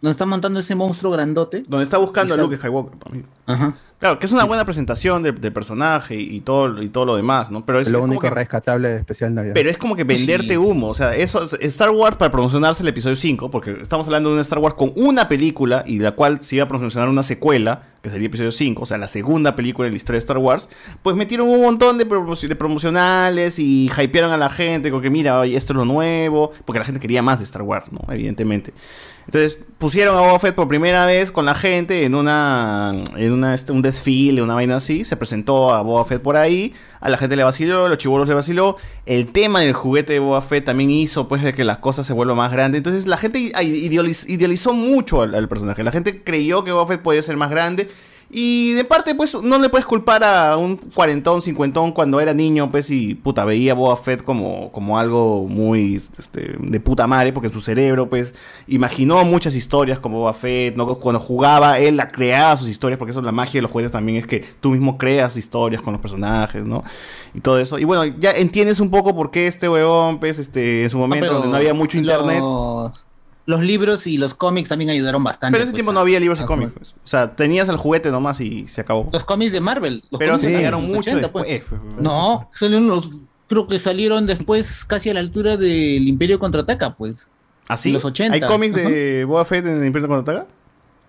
Donde 0.00 0.12
está 0.12 0.26
montando 0.26 0.60
ese 0.60 0.74
monstruo 0.74 1.12
grandote. 1.12 1.62
Donde 1.68 1.84
está 1.84 1.98
buscando 1.98 2.34
a 2.34 2.36
Luke 2.36 2.56
Skywalker. 2.56 2.98
para 2.98 3.14
mí. 3.14 3.22
Ajá. 3.46 3.76
Claro, 4.00 4.18
que 4.18 4.26
es 4.26 4.32
una 4.32 4.42
buena 4.42 4.64
presentación 4.64 5.22
del 5.22 5.40
del 5.40 5.52
personaje 5.52 6.16
y, 6.16 6.34
y 6.36 6.40
todo, 6.40 6.82
y 6.82 6.88
todo 6.88 7.04
lo 7.04 7.14
demás, 7.14 7.52
¿no? 7.52 7.64
Pero 7.64 7.78
es 7.78 7.88
lo 7.88 8.02
único 8.02 8.22
que- 8.22 8.30
rescatable 8.30 8.88
de 8.88 8.96
especial 8.96 9.32
Navidad. 9.32 9.54
Pero 9.54 9.70
es 9.70 9.78
como 9.78 9.94
que 9.94 10.02
venderte 10.02 10.58
humo. 10.58 10.88
O 10.88 10.94
sea, 10.94 11.14
eso 11.14 11.44
es- 11.44 11.52
Star 11.60 11.90
Wars 11.90 12.16
para 12.16 12.32
promocionarse 12.32 12.82
el 12.82 12.88
episodio 12.88 13.14
5, 13.14 13.48
porque 13.48 13.78
estamos 13.80 14.04
hablando 14.08 14.30
de 14.30 14.34
un 14.36 14.40
Star 14.40 14.58
Wars 14.58 14.74
con 14.74 14.92
una 14.96 15.28
película 15.28 15.84
y 15.86 16.00
la 16.00 16.12
cual 16.12 16.42
se 16.42 16.56
iba 16.56 16.64
a 16.64 16.68
promocionar 16.68 17.08
una 17.08 17.22
secuela, 17.22 17.82
que 18.02 18.10
sería 18.10 18.26
episodio 18.26 18.50
5, 18.50 18.82
o 18.82 18.86
sea, 18.86 18.98
la 18.98 19.06
segunda 19.06 19.54
película 19.54 19.86
en 19.86 19.92
la 19.92 19.96
historia 19.96 20.16
de 20.16 20.20
Star 20.20 20.38
Wars. 20.38 20.68
Pues 21.02 21.14
metieron 21.14 21.48
un 21.48 21.62
montón 21.62 21.98
de, 21.98 22.04
de 22.04 22.56
promocionales 22.56 23.58
y 23.60 23.90
hypearon 23.96 24.32
a 24.32 24.36
la 24.36 24.50
gente 24.50 24.90
con 24.90 25.00
que, 25.00 25.08
mira, 25.08 25.38
oye, 25.38 25.56
esto 25.56 25.72
es 25.72 25.76
lo 25.76 25.84
nuevo, 25.84 26.50
porque 26.64 26.80
la 26.80 26.84
gente 26.84 27.00
quería 27.00 27.22
más 27.22 27.38
de 27.38 27.44
Star 27.44 27.62
Wars, 27.62 27.92
¿no? 27.92 28.00
Evidentemente. 28.12 28.74
Entonces 29.26 29.58
pusieron 29.78 30.16
a 30.16 30.20
Boba 30.20 30.38
Fett 30.40 30.54
por 30.54 30.66
primera 30.66 31.06
vez 31.06 31.30
con 31.30 31.44
la 31.44 31.54
gente 31.54 32.04
en 32.04 32.14
una 32.14 32.92
en 33.16 33.32
una 33.32 33.54
este, 33.54 33.70
un 33.72 33.80
desfile, 33.80 34.42
una 34.42 34.54
vaina 34.54 34.76
así, 34.76 35.04
se 35.04 35.16
presentó 35.16 35.72
a 35.72 35.82
Boba 35.82 36.04
Fett 36.04 36.22
por 36.22 36.36
ahí, 36.36 36.74
a 37.02 37.08
la 37.08 37.18
gente 37.18 37.36
le 37.36 37.42
vaciló, 37.42 37.86
a 37.86 37.88
los 37.88 37.98
chibolos 37.98 38.28
le 38.28 38.34
vaciló, 38.34 38.76
el 39.06 39.26
tema 39.32 39.60
del 39.60 39.72
juguete 39.72 40.14
de 40.14 40.20
Boba 40.20 40.40
Fett 40.40 40.64
también 40.64 40.90
hizo 40.90 41.28
pues 41.28 41.42
de 41.42 41.52
que 41.52 41.64
las 41.64 41.78
cosas 41.78 42.06
se 42.06 42.12
vuelvan 42.12 42.36
más 42.36 42.52
grandes, 42.52 42.78
entonces 42.78 43.06
la 43.06 43.18
gente 43.18 43.52
idealizó 43.58 44.72
mucho 44.72 45.22
al, 45.22 45.48
personaje, 45.48 45.82
la 45.82 45.92
gente 45.92 46.22
creyó 46.22 46.62
que 46.62 46.72
Boba 46.72 47.02
podía 47.02 47.20
ser 47.20 47.36
más 47.36 47.50
grande 47.50 47.88
y 48.34 48.72
de 48.72 48.84
parte, 48.84 49.14
pues, 49.14 49.34
no 49.42 49.58
le 49.58 49.68
puedes 49.68 49.84
culpar 49.84 50.24
a 50.24 50.56
un 50.56 50.78
cuarentón, 50.78 51.42
cincuentón 51.42 51.92
cuando 51.92 52.18
era 52.18 52.32
niño, 52.32 52.70
pues, 52.70 52.88
y 52.88 53.14
puta, 53.14 53.44
veía 53.44 53.72
a 53.72 53.74
Boba 53.74 53.94
Fett 53.96 54.22
como, 54.22 54.72
como 54.72 54.98
algo 54.98 55.46
muy 55.46 55.96
este, 55.96 56.56
de 56.58 56.80
puta 56.80 57.06
madre, 57.06 57.34
porque 57.34 57.50
su 57.50 57.60
cerebro, 57.60 58.08
pues, 58.08 58.34
imaginó 58.66 59.22
muchas 59.26 59.54
historias 59.54 59.98
como 59.98 60.20
Boba 60.20 60.32
Fett, 60.32 60.76
¿no? 60.76 60.86
Cuando 60.98 61.20
jugaba, 61.20 61.78
él 61.78 61.98
la 61.98 62.08
creaba 62.08 62.56
sus 62.56 62.68
historias, 62.68 62.98
porque 62.98 63.10
eso 63.10 63.20
es 63.20 63.26
la 63.26 63.32
magia 63.32 63.58
de 63.58 63.62
los 63.62 63.70
juegos 63.70 63.92
también, 63.92 64.16
es 64.16 64.26
que 64.26 64.42
tú 64.60 64.70
mismo 64.70 64.96
creas 64.96 65.36
historias 65.36 65.82
con 65.82 65.92
los 65.92 66.00
personajes, 66.00 66.64
¿no? 66.64 66.84
Y 67.34 67.40
todo 67.42 67.58
eso. 67.58 67.78
Y 67.78 67.84
bueno, 67.84 68.16
ya 68.18 68.30
entiendes 68.30 68.80
un 68.80 68.90
poco 68.90 69.14
por 69.14 69.30
qué 69.30 69.46
este 69.46 69.68
huevón, 69.68 70.18
pues, 70.18 70.38
este, 70.38 70.84
en 70.84 70.88
su 70.88 70.96
momento, 70.96 71.26
pero 71.26 71.34
donde 71.34 71.50
no 71.50 71.56
había 71.56 71.74
mucho 71.74 71.98
internet. 71.98 72.40
Los, 72.40 73.11
los 73.46 73.60
libros 73.62 74.06
y 74.06 74.18
los 74.18 74.34
cómics 74.34 74.68
también 74.68 74.90
ayudaron 74.90 75.22
bastante. 75.24 75.52
Pero 75.54 75.62
en 75.64 75.68
ese 75.68 75.72
pues, 75.72 75.78
tiempo 75.78 75.92
no 75.92 76.00
había 76.00 76.20
libros 76.20 76.40
y 76.40 76.44
cómics, 76.44 76.72
pues. 76.76 76.92
O 76.92 77.06
sea, 77.06 77.34
tenías 77.34 77.68
el 77.68 77.76
juguete 77.76 78.10
nomás 78.10 78.40
y 78.40 78.66
se 78.68 78.80
acabó. 78.80 79.08
Los 79.12 79.24
cómics 79.24 79.52
de 79.52 79.60
Marvel. 79.60 80.02
los 80.10 80.18
Pero 80.18 80.38
se 80.38 80.50
llegaron 80.50 80.82
los 80.82 80.90
mucho 80.90 81.10
80, 81.10 81.20
después. 81.20 81.62
pues. 81.68 81.80
No, 81.98 82.50
salieron 82.54 82.88
los. 82.88 83.10
Creo 83.48 83.66
que 83.66 83.78
salieron 83.78 84.26
después, 84.26 84.84
casi 84.84 85.10
a 85.10 85.14
la 85.14 85.20
altura 85.20 85.56
del 85.56 86.06
Imperio 86.08 86.38
contraataca, 86.38 86.94
pues. 86.94 87.30
¿Así? 87.68 87.90
En 87.90 87.94
los 87.94 88.04
80. 88.04 88.34
¿Hay 88.34 88.40
cómics 88.40 88.74
de 88.74 89.24
Boba 89.26 89.44
Fett 89.44 89.66
en 89.66 89.78
el 89.80 89.86
Imperio 89.86 90.08
Contraataca? 90.08 90.46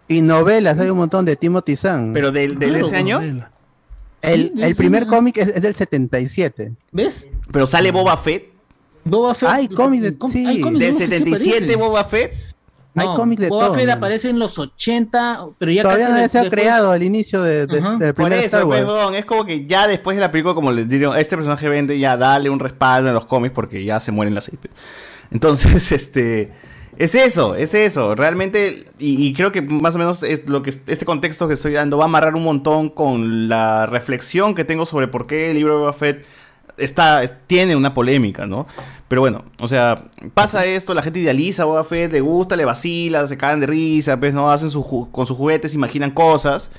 Y 0.07 0.21
novelas, 0.21 0.77
hay 0.79 0.89
un 0.89 0.97
montón 0.97 1.25
de 1.25 1.35
Timothy 1.35 1.75
Zahn. 1.75 2.13
¿Pero 2.13 2.31
del, 2.31 2.59
del 2.59 2.75
ese 2.75 2.95
año? 2.95 3.21
El, 3.21 3.45
Sí, 4.23 4.53
el 4.61 4.67
sí, 4.69 4.73
primer 4.75 5.03
sí. 5.03 5.09
cómic 5.09 5.37
es, 5.37 5.47
es 5.49 5.61
del 5.61 5.75
77. 5.75 6.71
¿Ves? 6.93 7.25
¿Pero 7.51 7.67
sale 7.67 7.91
Boba 7.91 8.15
Fett? 8.15 8.52
Boba 9.05 9.33
Fett. 9.35 9.49
Hay 9.49 9.67
cómics 9.67 10.03
de... 10.03 10.17
Sí. 10.31 10.45
hay 10.45 10.61
cómics 10.61 10.79
¿Del 10.79 10.93
Boba 10.93 10.99
Fett, 10.99 11.09
sí 11.37 11.49
77 11.49 11.55
aparece. 11.57 11.75
Boba 11.75 12.03
Fett? 12.03 12.33
Hay 12.95 13.07
No, 13.07 13.15
cómics 13.15 13.41
de 13.41 13.49
Boba 13.49 13.65
todo, 13.67 13.75
Fett 13.75 13.89
aparece 13.89 14.29
en 14.29 14.39
los 14.39 14.59
80, 14.59 15.45
pero 15.57 15.71
ya 15.71 15.81
Todavía 15.83 16.09
no 16.09 16.29
se 16.29 16.39
ha 16.39 16.49
creado 16.49 16.91
al 16.91 17.01
inicio 17.03 17.41
de, 17.41 17.65
del 17.65 18.13
Por 18.13 18.13
primer 18.13 18.33
Star 18.45 18.61
eso, 18.61 18.67
Wars. 18.67 18.83
pues, 18.83 18.95
huevón, 18.95 19.15
es 19.15 19.25
como 19.25 19.45
que 19.45 19.65
ya 19.65 19.87
después 19.87 20.15
de 20.15 20.21
la 20.21 20.31
película, 20.31 20.53
como 20.53 20.71
les 20.71 20.87
digo, 20.87 21.15
este 21.15 21.35
personaje 21.35 21.67
vende, 21.69 21.97
ya 21.97 22.17
dale 22.17 22.49
un 22.51 22.59
respaldo 22.59 23.07
en 23.09 23.15
los 23.15 23.25
cómics 23.25 23.53
porque 23.55 23.83
ya 23.83 23.99
se 23.99 24.11
mueren 24.11 24.35
las 24.35 24.45
seis. 24.45 24.57
pues. 24.61 24.73
Entonces, 25.31 25.91
este. 25.91 26.51
Es 26.95 27.15
eso, 27.15 27.55
es 27.55 27.73
eso. 27.73 28.13
Realmente, 28.13 28.85
y, 28.99 29.25
y 29.25 29.33
creo 29.33 29.51
que 29.51 29.63
más 29.63 29.95
o 29.95 29.97
menos 29.97 30.21
es 30.21 30.47
lo 30.47 30.61
que 30.61 30.69
este 30.69 31.05
contexto 31.05 31.47
que 31.47 31.55
estoy 31.55 31.73
dando 31.73 31.97
va 31.97 32.03
a 32.03 32.05
amarrar 32.05 32.35
un 32.35 32.43
montón 32.43 32.91
con 32.91 33.49
la 33.49 33.87
reflexión 33.87 34.53
que 34.53 34.63
tengo 34.63 34.85
sobre 34.85 35.07
por 35.07 35.25
qué 35.25 35.49
el 35.49 35.57
libro 35.57 35.73
de 35.73 35.79
Boba 35.79 35.93
Fett 35.93 36.23
está, 36.77 37.23
es- 37.23 37.33
tiene 37.47 37.75
una 37.75 37.93
polémica, 37.93 38.45
¿no? 38.45 38.67
Pero 39.07 39.21
bueno, 39.21 39.45
o 39.59 39.67
sea, 39.67 40.05
pasa 40.33 40.65
esto, 40.65 40.93
la 40.93 41.01
gente 41.03 41.19
idealiza 41.19 41.63
a 41.63 41.65
Boba 41.65 41.83
Fett, 41.83 42.11
le 42.11 42.21
gusta, 42.21 42.55
le 42.55 42.65
vacila, 42.65 43.27
se 43.27 43.37
cagan 43.37 43.59
de 43.59 43.67
risa, 43.67 44.19
pues, 44.19 44.33
¿no? 44.33 44.49
Hacen 44.51 44.69
su 44.69 45.09
con 45.11 45.25
sus 45.25 45.37
juguetes, 45.37 45.73
imaginan 45.73 46.11
cosas. 46.11 46.71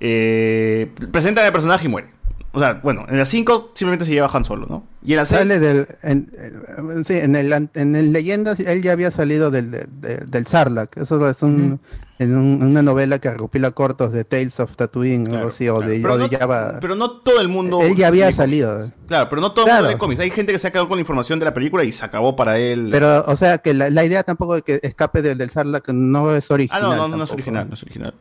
eh, 0.00 0.92
presentan 1.12 1.44
al 1.46 1.52
personaje 1.52 1.86
y 1.86 1.88
muere. 1.88 2.08
O 2.54 2.60
sea, 2.60 2.74
bueno, 2.82 3.04
en 3.08 3.18
las 3.18 3.28
5 3.28 3.72
simplemente 3.74 4.04
se 4.04 4.12
lleva 4.12 4.30
Han 4.32 4.44
Solo, 4.44 4.66
¿no? 4.66 4.84
Y 5.04 5.12
en 5.12 5.16
las 5.18 5.28
6... 5.28 5.38
Sale 5.40 5.58
del. 5.58 5.86
En, 6.02 6.30
en- 6.78 7.04
sí, 7.04 7.14
en 7.14 7.34
el, 7.36 7.52
en 7.74 7.96
el 7.96 8.12
Leyendas, 8.12 8.60
él 8.60 8.82
ya 8.82 8.92
había 8.92 9.10
salido 9.10 9.50
del, 9.50 9.70
de- 9.70 9.86
de- 10.00 10.18
del 10.26 10.46
Sarlacc. 10.46 10.96
Eso 10.96 11.28
es 11.28 11.42
un, 11.42 11.80
en 12.20 12.36
un- 12.36 12.62
una 12.62 12.80
novela 12.82 13.18
que 13.18 13.30
recopila 13.30 13.72
cortos 13.72 14.12
de 14.12 14.24
Tales 14.24 14.60
of 14.60 14.76
Tatooine, 14.76 15.26
algo 15.34 15.48
así, 15.48 15.68
o 15.68 15.80
de, 15.80 15.98
Pero 16.00 16.14
o 16.14 16.18
de 16.18 16.28
no- 16.30 16.38
Java. 16.38 16.78
Pero 16.80 16.94
no 16.94 17.10
todo 17.20 17.40
el 17.40 17.48
mundo. 17.48 17.80
Él 17.82 17.96
ya 17.96 18.06
había 18.06 18.30
salido. 18.32 18.92
Claro, 19.08 19.28
pero 19.28 19.40
no 19.42 19.52
todo 19.52 19.66
el 19.66 19.72
mundo 19.72 19.80
Claro. 19.82 19.92
lee 19.94 19.98
cómics. 19.98 20.20
Hay 20.20 20.30
gente 20.30 20.52
que 20.52 20.58
se 20.60 20.68
ha 20.68 20.70
quedado 20.70 20.86
con 20.88 20.96
la 20.96 21.00
información 21.00 21.38
de 21.40 21.44
la 21.46 21.52
película 21.54 21.82
y 21.84 21.90
se 21.92 22.04
acabó 22.04 22.36
para 22.36 22.58
él. 22.58 22.88
Pero, 22.92 23.24
o 23.26 23.36
sea, 23.36 23.58
que 23.58 23.74
la, 23.74 23.90
la 23.90 24.04
idea 24.04 24.22
tampoco 24.22 24.54
de 24.54 24.62
que 24.62 24.78
escape 24.82 25.22
del, 25.22 25.36
del 25.36 25.50
Sarlacc 25.50 25.88
no 25.90 26.34
es 26.34 26.50
ah, 26.50 26.54
original. 26.54 26.82
no, 26.82 27.08
no, 27.08 27.16
no 27.16 27.24
es 27.24 27.30
original, 27.32 27.68
no 27.68 27.74
es 27.74 27.82
original. 27.82 28.14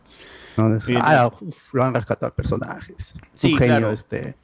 No, 0.57 0.75
es- 0.75 0.85
ah, 1.01 1.31
uf, 1.39 1.73
lo 1.73 1.83
han 1.83 1.93
rescatado 1.93 2.31
personajes. 2.33 3.13
Sí, 3.35 3.53
un 3.53 3.59
genio, 3.59 3.77
claro. 3.77 3.91
este. 3.93 4.35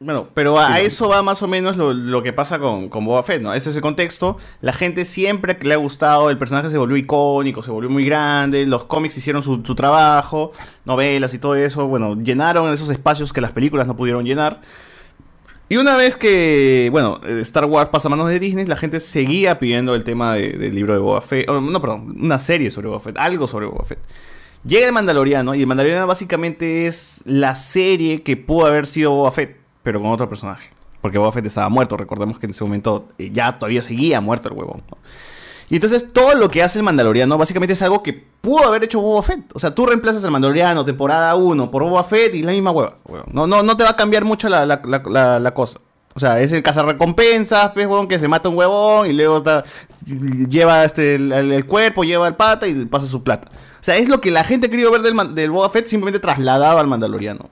Bueno, 0.00 0.28
pero 0.32 0.60
a, 0.60 0.74
a 0.74 0.80
eso 0.80 1.08
va 1.08 1.22
más 1.22 1.42
o 1.42 1.48
menos 1.48 1.76
lo, 1.76 1.92
lo 1.92 2.22
que 2.22 2.32
pasa 2.32 2.60
con, 2.60 2.88
con 2.88 3.04
Boba 3.04 3.24
Fett, 3.24 3.42
¿no? 3.42 3.52
Ese 3.52 3.70
es 3.70 3.74
el 3.76 3.82
contexto. 3.82 4.36
La 4.60 4.72
gente 4.72 5.04
siempre 5.04 5.56
que 5.58 5.66
le 5.66 5.74
ha 5.74 5.78
gustado, 5.78 6.30
el 6.30 6.38
personaje 6.38 6.70
se 6.70 6.78
volvió 6.78 6.96
icónico, 6.96 7.64
se 7.64 7.72
volvió 7.72 7.90
muy 7.90 8.04
grande, 8.04 8.64
los 8.64 8.84
cómics 8.84 9.18
hicieron 9.18 9.42
su, 9.42 9.60
su 9.64 9.74
trabajo, 9.74 10.52
novelas 10.84 11.34
y 11.34 11.38
todo 11.40 11.56
eso, 11.56 11.88
bueno, 11.88 12.14
llenaron 12.14 12.72
esos 12.72 12.90
espacios 12.90 13.32
que 13.32 13.40
las 13.40 13.50
películas 13.50 13.88
no 13.88 13.96
pudieron 13.96 14.24
llenar. 14.24 14.60
Y 15.68 15.76
una 15.78 15.96
vez 15.96 16.16
que, 16.16 16.88
bueno, 16.92 17.20
Star 17.42 17.64
Wars 17.64 17.90
pasa 17.90 18.06
a 18.06 18.10
manos 18.10 18.28
de 18.28 18.38
Disney, 18.38 18.66
la 18.66 18.76
gente 18.76 19.00
seguía 19.00 19.58
pidiendo 19.58 19.94
el 19.96 20.04
tema 20.04 20.34
de- 20.34 20.52
del 20.52 20.74
libro 20.76 20.94
de 20.94 21.00
Boba 21.00 21.20
Fett, 21.20 21.48
oh, 21.50 21.60
no, 21.60 21.80
perdón, 21.80 22.16
una 22.22 22.38
serie 22.38 22.70
sobre 22.70 22.86
Boba 22.86 23.00
Fett, 23.00 23.18
algo 23.18 23.48
sobre 23.48 23.66
Boba 23.66 23.84
Fett. 23.84 23.98
Llega 24.64 24.86
el 24.86 24.92
Mandaloriano 24.92 25.54
y 25.54 25.60
el 25.60 25.66
Mandaloriano 25.66 26.06
básicamente 26.06 26.86
es 26.86 27.22
la 27.24 27.54
serie 27.54 28.22
que 28.22 28.36
pudo 28.36 28.66
haber 28.66 28.86
sido 28.86 29.12
Boba 29.12 29.30
Fett, 29.32 29.56
pero 29.82 30.00
con 30.00 30.10
otro 30.10 30.28
personaje. 30.28 30.70
Porque 31.00 31.16
Boba 31.18 31.32
Fett 31.32 31.46
estaba 31.46 31.68
muerto, 31.68 31.96
recordemos 31.96 32.38
que 32.38 32.46
en 32.46 32.50
ese 32.50 32.64
momento 32.64 33.08
eh, 33.18 33.30
ya 33.32 33.58
todavía 33.58 33.82
seguía 33.82 34.20
muerto 34.20 34.48
el 34.48 34.54
huevón. 34.54 34.82
Y 35.70 35.76
entonces 35.76 36.12
todo 36.12 36.34
lo 36.34 36.50
que 36.50 36.62
hace 36.62 36.78
el 36.78 36.82
Mandaloriano 36.82 37.36
básicamente 37.38 37.74
es 37.74 37.82
algo 37.82 38.02
que 38.02 38.12
pudo 38.40 38.66
haber 38.66 38.84
hecho 38.84 39.00
Boba 39.00 39.22
Fett. 39.22 39.44
O 39.54 39.58
sea, 39.58 39.74
tú 39.74 39.86
reemplazas 39.86 40.24
al 40.24 40.30
Mandaloriano 40.32 40.84
temporada 40.84 41.34
1 41.36 41.70
por 41.70 41.84
Boba 41.84 42.02
Fett 42.04 42.34
y 42.34 42.42
la 42.42 42.52
misma 42.52 42.70
hueva. 42.72 42.96
No, 43.32 43.46
no, 43.46 43.62
no 43.62 43.76
te 43.76 43.84
va 43.84 43.90
a 43.90 43.96
cambiar 43.96 44.24
mucho 44.24 44.48
la- 44.48 44.66
la 44.66 45.54
cosa. 45.54 45.78
O 46.18 46.20
sea, 46.20 46.40
es 46.40 46.50
el 46.50 46.64
cazarrecompensas, 46.64 47.70
pues, 47.70 47.86
que 48.08 48.18
se 48.18 48.26
mata 48.26 48.48
un 48.48 48.58
huevón 48.58 49.08
y 49.08 49.12
luego 49.12 49.40
lleva 50.48 50.84
este, 50.84 51.14
el, 51.14 51.64
cuerpo, 51.64 52.02
lleva 52.02 52.26
el 52.26 52.34
pata 52.34 52.66
y 52.66 52.86
pasa 52.86 53.06
su 53.06 53.22
plata. 53.22 53.48
O 53.52 53.84
sea, 53.84 53.98
es 53.98 54.08
lo 54.08 54.20
que 54.20 54.32
la 54.32 54.42
gente 54.42 54.66
ha 54.66 54.70
querido 54.70 54.90
ver 54.90 55.02
del, 55.02 55.36
del 55.36 55.52
Boba 55.52 55.70
Fett 55.70 55.86
simplemente 55.86 56.18
trasladado 56.18 56.80
al 56.80 56.88
Mandaloriano. 56.88 57.50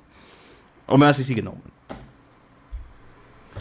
O 0.89 0.99
me 0.99 1.07
vas 1.07 1.17
a 1.17 1.21
decir 1.21 1.37
que 1.37 1.43
no. 1.43 1.55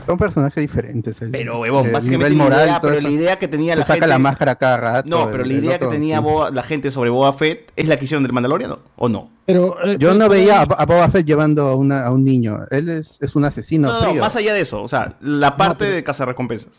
Son 0.08 0.18
personajes 0.18 0.62
diferentes. 0.62 1.22
el- 1.22 1.32
Pero, 1.32 1.60
huevón, 1.60 1.86
el 1.86 1.92
básicamente 1.94 2.30
nivel 2.34 2.38
la 2.38 2.44
moral, 2.44 2.68
idea- 2.68 2.80
pero 2.82 2.94
eso. 2.94 3.04
la 3.04 3.10
idea 3.14 3.40
que 3.40 3.48
tenía 3.48 3.74
Se 3.74 3.80
la 3.80 3.86
saca 3.86 3.94
gente- 3.96 4.08
la 4.08 4.20
máscara 4.20 4.56
cada 4.56 4.78
rato. 4.78 5.10
No, 5.10 5.30
pero 5.32 5.44
el- 5.44 5.50
la 5.50 5.56
idea 5.56 5.80
que 5.80 5.88
tenía 5.88 6.18
sí. 6.20 6.24
Boba- 6.24 6.52
la 6.52 6.64
gente 6.64 6.92
sobre 6.92 7.10
Boba 7.10 7.34
Fett 7.34 7.72
es 7.76 7.88
la 7.88 7.98
que 7.98 8.06
hicieron 8.06 8.24
del 8.24 8.34
Mandaloriano, 8.34 8.80
¿o 8.96 9.10
no? 9.10 9.30
Pero, 9.46 9.78
eh, 9.84 9.98
Yo 10.00 10.14
no 10.14 10.20
pero- 10.20 10.30
veía 10.32 10.60
a, 10.60 10.64
a 10.64 10.86
Boba 10.86 11.08
Fett 11.10 11.26
llevando 11.26 11.64
a, 11.68 11.76
una- 11.76 12.06
a 12.06 12.12
un 12.12 12.24
niño. 12.24 12.60
Él 12.72 12.90
es, 12.90 13.22
es 13.22 13.36
un 13.36 13.46
asesino 13.46 13.88
No, 13.92 14.14
no, 14.14 14.22
más 14.22 14.36
allá 14.36 14.54
de 14.54 14.62
eso, 14.62 14.82
o 14.82 14.88
sea, 14.88 15.16
la 15.22 15.58
parte 15.58 15.86
de 15.86 16.04
cazarrecompensas. 16.04 16.72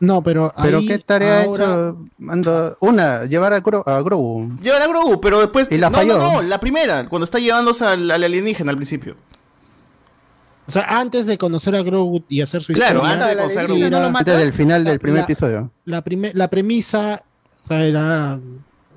No, 0.00 0.20
pero. 0.22 0.52
Pero 0.60 0.78
ahí 0.78 0.86
qué 0.88 0.98
tarea 0.98 1.42
ahora- 1.44 1.64
ha 1.64 1.88
hecho. 1.90 1.98
Mando, 2.18 2.76
una, 2.80 3.24
llevar 3.24 3.52
a, 3.52 3.60
Gro 3.60 3.84
a 3.86 4.00
Grogu. 4.02 4.50
Llevan 4.60 4.82
a 4.82 4.88
Grogu, 4.88 5.20
pero 5.20 5.38
después. 5.38 5.68
Y 5.70 5.78
la 5.78 5.90
no, 5.90 5.96
falló. 5.98 6.18
no, 6.18 6.32
no, 6.34 6.42
la 6.42 6.58
primera, 6.58 7.06
cuando 7.08 7.24
está 7.24 7.38
llevándose 7.38 7.84
al, 7.84 8.10
al 8.10 8.24
alienígena 8.24 8.70
al 8.70 8.76
principio. 8.76 9.14
O 10.72 10.80
sea, 10.80 10.98
antes 10.98 11.26
de 11.26 11.36
conocer 11.36 11.74
a 11.76 11.82
Grogu 11.82 12.24
y 12.30 12.40
hacer 12.40 12.62
su 12.62 12.72
Claro, 12.72 13.00
historia. 13.04 13.12
antes 13.12 13.28
de 13.28 13.36
conocer 13.42 13.58
a 13.58 13.64
Grogu. 13.64 14.16
Antes 14.16 14.38
del 14.38 14.52
final 14.54 14.84
del 14.84 14.98
primer 15.00 15.18
la- 15.18 15.24
episodio. 15.24 15.70
La, 15.84 16.02
prime- 16.02 16.32
la 16.34 16.48
premisa 16.48 17.22
o 17.62 17.66
sea, 17.66 17.84
era 17.84 18.40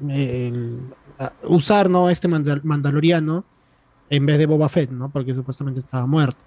eh, 0.10 0.48
el- 0.54 0.80
usar 1.44 1.90
¿no? 1.90 2.08
a 2.08 2.12
este 2.14 2.30
mandal- 2.30 2.62
mandaloriano 2.64 3.44
en 4.10 4.26
vez 4.26 4.38
de 4.38 4.46
Boba 4.46 4.70
Fett, 4.70 4.90
¿no? 4.92 5.10
Porque 5.10 5.34
supuestamente 5.36 5.82
estaba 5.82 6.06
muerto. 6.06 6.40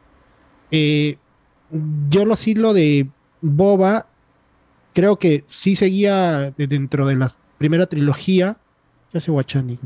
Eh, 0.71 1.19
yo 2.09 2.25
lo 2.25 2.35
sí 2.37 2.55
lo 2.55 2.73
de 2.73 3.09
Boba, 3.43 4.07
creo 4.95 5.19
que 5.19 5.45
sí 5.47 5.77
seguía 5.77 6.53
de- 6.57 6.67
dentro 6.67 7.07
de 7.07 7.17
la 7.17 7.31
primera 7.59 7.85
trilogía. 7.87 8.57
Ya 9.13 9.21
se 9.21 9.31
Guachani. 9.31 9.79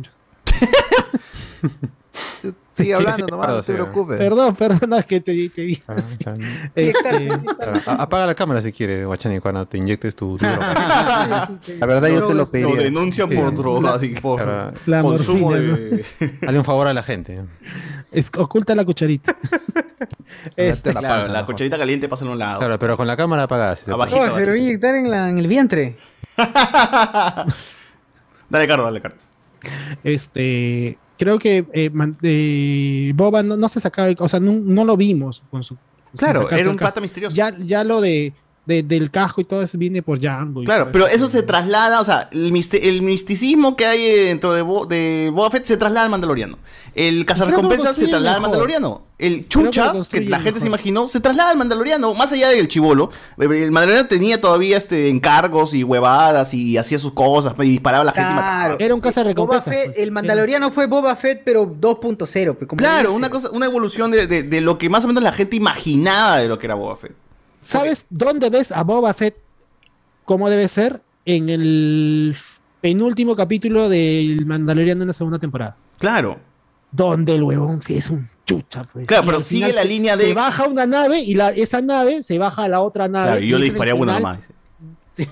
Sigue 2.74 2.94
hablando 2.94 3.26
sí, 3.26 3.30
nomás, 3.30 3.48
no 3.48 3.62
te 3.62 3.72
preocupes. 3.74 4.16
Perdón, 4.16 4.54
perdón, 4.56 4.94
es 4.94 5.04
que 5.04 5.20
te, 5.20 5.48
te 5.50 5.64
vi 5.66 5.82
así. 5.86 6.16
Este, 6.74 7.28
A- 7.86 8.02
Apaga 8.02 8.26
la 8.26 8.34
cámara 8.34 8.62
si 8.62 8.72
quieres, 8.72 9.04
Guachani, 9.06 9.40
cuando 9.40 9.66
te 9.66 9.76
inyectes 9.76 10.16
tu, 10.16 10.38
tu 10.38 10.44
droga. 10.46 11.50
La 11.78 11.86
verdad, 11.86 12.08
yo 12.08 12.26
te 12.26 12.32
lo 12.34 12.40
Lo 12.44 12.50
pediría. 12.50 12.82
denuncian 12.82 13.28
Sí. 13.28 13.36
por 13.36 13.54
drogas 13.54 14.02
y 14.02 14.14
por. 14.14 14.72
La 14.86 15.02
consumo 15.02 15.50
morfina, 15.50 15.76
de. 15.76 16.04
Dale 16.40 16.58
un 16.58 16.64
favor 16.64 16.86
a 16.86 16.94
la 16.94 17.02
gente. 17.02 17.40
es- 18.10 18.30
oculta 18.38 18.74
la 18.74 18.86
cucharita. 18.86 19.36
Este, 20.56 20.94
Claro, 20.94 21.30
la 21.30 21.44
cucharita 21.44 21.76
caliente 21.76 22.08
pasa 22.08 22.24
a 22.24 22.28
un 22.30 22.38
lado. 22.38 22.58
Claro, 22.60 22.78
pero 22.78 22.96
con 22.96 23.06
la 23.06 23.16
cámara 23.18 23.42
apagada. 23.44 23.76
si 23.76 23.84
se 23.84 23.92
puede. 23.94 24.14
Oh, 24.14 24.34
se 24.34 24.40
lo 24.40 24.46
voy 24.52 24.60
a 24.60 24.62
inyectar 24.62 24.94
en, 24.94 25.10
la- 25.10 25.28
en 25.28 25.38
el 25.38 25.46
vientre. 25.46 25.98
Dale, 28.48 28.66
Cardo, 28.66 28.84
dale, 28.84 29.00
Cardo. 29.00 29.16
Este, 30.04 30.98
creo 31.24 31.38
que 31.38 31.64
eh, 31.72 31.90
man- 31.90 32.16
eh, 32.22 33.12
Boba 33.14 33.42
no, 33.42 33.56
no 33.56 33.68
se 33.68 33.80
sacaba, 33.80 34.08
el- 34.08 34.16
o 34.18 34.28
sea, 34.28 34.40
no, 34.40 34.52
no 34.52 34.84
lo 34.84 34.96
vimos 34.96 35.42
con 35.50 35.62
su. 35.62 35.76
Claro, 36.16 36.50
era 36.50 36.68
un 36.70 36.76
pata 36.76 37.00
misterioso. 37.00 37.34
Ya, 37.34 37.56
ya 37.58 37.84
lo 37.84 38.00
de, 38.00 38.32
de- 38.64 38.82
del 38.82 39.10
casco 39.10 39.40
y 39.40 39.44
todo 39.44 39.62
eso 39.62 39.76
viene 39.76 40.02
por 40.02 40.18
Django. 40.20 40.62
y 40.62 40.64
Claro, 40.66 40.90
pero 40.92 41.06
eso 41.08 41.26
se 41.26 41.42
traslada, 41.42 42.00
o 42.00 42.04
sea, 42.04 42.28
el, 42.32 42.52
misticismo 43.02 43.76
que 43.76 43.86
hay 43.86 44.26
dentro 44.26 44.52
de, 44.52 44.62
Bo- 44.62 44.86
de 44.86 45.30
Boba 45.32 45.50
Fett 45.50 45.64
se 45.64 45.76
traslada 45.76 46.04
al 46.04 46.10
Mandaloriano. 46.10 46.58
El 46.94 47.24
cazarrecompensas 47.26 47.96
se 47.96 48.06
traslada 48.08 48.36
al. 48.36 48.42
Mandaloriano. 48.42 49.02
El 49.18 49.42
que 49.42 49.48
chucha, 49.48 49.92
que, 50.10 50.20
la 50.22 50.40
gente 50.40 50.60
se 50.60 50.66
imaginó, 50.66 51.06
se 51.08 51.20
traslada 51.20 51.50
al 51.50 51.56
Mandaloriano. 51.56 52.12
Más 52.14 52.30
allá 52.32 52.48
del 52.50 52.68
chivolo, 52.68 53.10
el 53.38 53.70
Mandaloriano 53.70 54.08
tenía 54.08 54.40
todavía 54.40 54.76
este 54.76 55.08
encargos 55.08 55.74
y 55.74 55.84
huevadas 55.84 56.52
y 56.54 56.76
hacía 56.76 56.98
sus 56.98 57.12
cosas 57.12 57.54
y 57.58 57.62
disparaba 57.62 58.02
a 58.02 58.04
la 58.06 58.12
gente 58.12 58.30
y 58.30 58.34
mataba. 58.34 58.58
Claro. 58.58 58.76
Era 58.78 58.94
un 58.94 59.00
caza 59.00 59.20
Boba 59.22 59.28
recompensa. 59.30 59.70
Fett, 59.70 59.94
el 59.98 60.10
Mandaloriano 60.12 60.70
fue 60.70 60.86
Boba 60.86 61.14
Fett, 61.16 61.42
pero 61.44 61.64
2.0. 61.66 62.54
pues, 62.54 62.68
Claro, 62.76 63.12
una 63.12 63.30
cosa, 63.30 63.50
una 63.52 63.66
evolución 63.66 64.10
de, 64.10 64.26
de- 64.26 64.42
de 64.42 64.60
lo 64.60 64.76
que 64.78 64.88
más 64.90 65.04
o 65.04 65.08
menos 65.08 65.22
la 65.22 65.32
gente 65.32 65.56
imaginaba 65.56 66.38
de 66.38 66.48
lo 66.48 66.58
que 66.58 66.66
era 66.66 66.74
Boba 66.74 66.96
Fett. 66.96 67.14
¿Sabes 67.62 68.06
dónde 68.10 68.50
ves 68.50 68.72
a 68.72 68.82
Boba 68.84 69.14
Fett 69.14 69.36
cómo 70.24 70.50
debe 70.50 70.68
ser? 70.68 71.00
En 71.24 71.48
el 71.48 72.34
penúltimo 72.80 73.36
capítulo 73.36 73.88
del 73.88 74.44
Mandaloriano 74.44 75.02
en 75.02 75.06
la 75.08 75.12
segunda 75.14 75.38
temporada. 75.38 75.76
Claro. 75.98 76.38
Donde 76.90 77.36
el 77.36 77.42
huevón 77.44 77.80
sí 77.80 77.94
es 77.96 78.10
un 78.10 78.28
chucha, 78.44 78.84
pues. 78.92 79.06
Claro, 79.06 79.22
Y 79.22 79.26
pero 79.26 79.40
sigue 79.40 79.72
la 79.72 79.82
se- 79.82 79.88
línea 79.88 80.16
de- 80.16 80.24
Se 80.26 80.34
baja 80.34 80.66
una 80.66 80.84
nave 80.86 81.20
y 81.20 81.34
la, 81.34 81.50
esa 81.50 81.80
nave 81.80 82.22
se 82.22 82.38
baja 82.38 82.64
a 82.64 82.68
la 82.68 82.80
otra 82.80 83.06
nave. 83.08 83.26
Claro, 83.30 83.42
y 83.44 83.48
yo 83.48 83.58
le 83.58 83.64
disparé 83.66 83.92
a 83.92 83.94
uno 83.94 84.14
final. 84.16 84.22
nomás. 84.22 84.48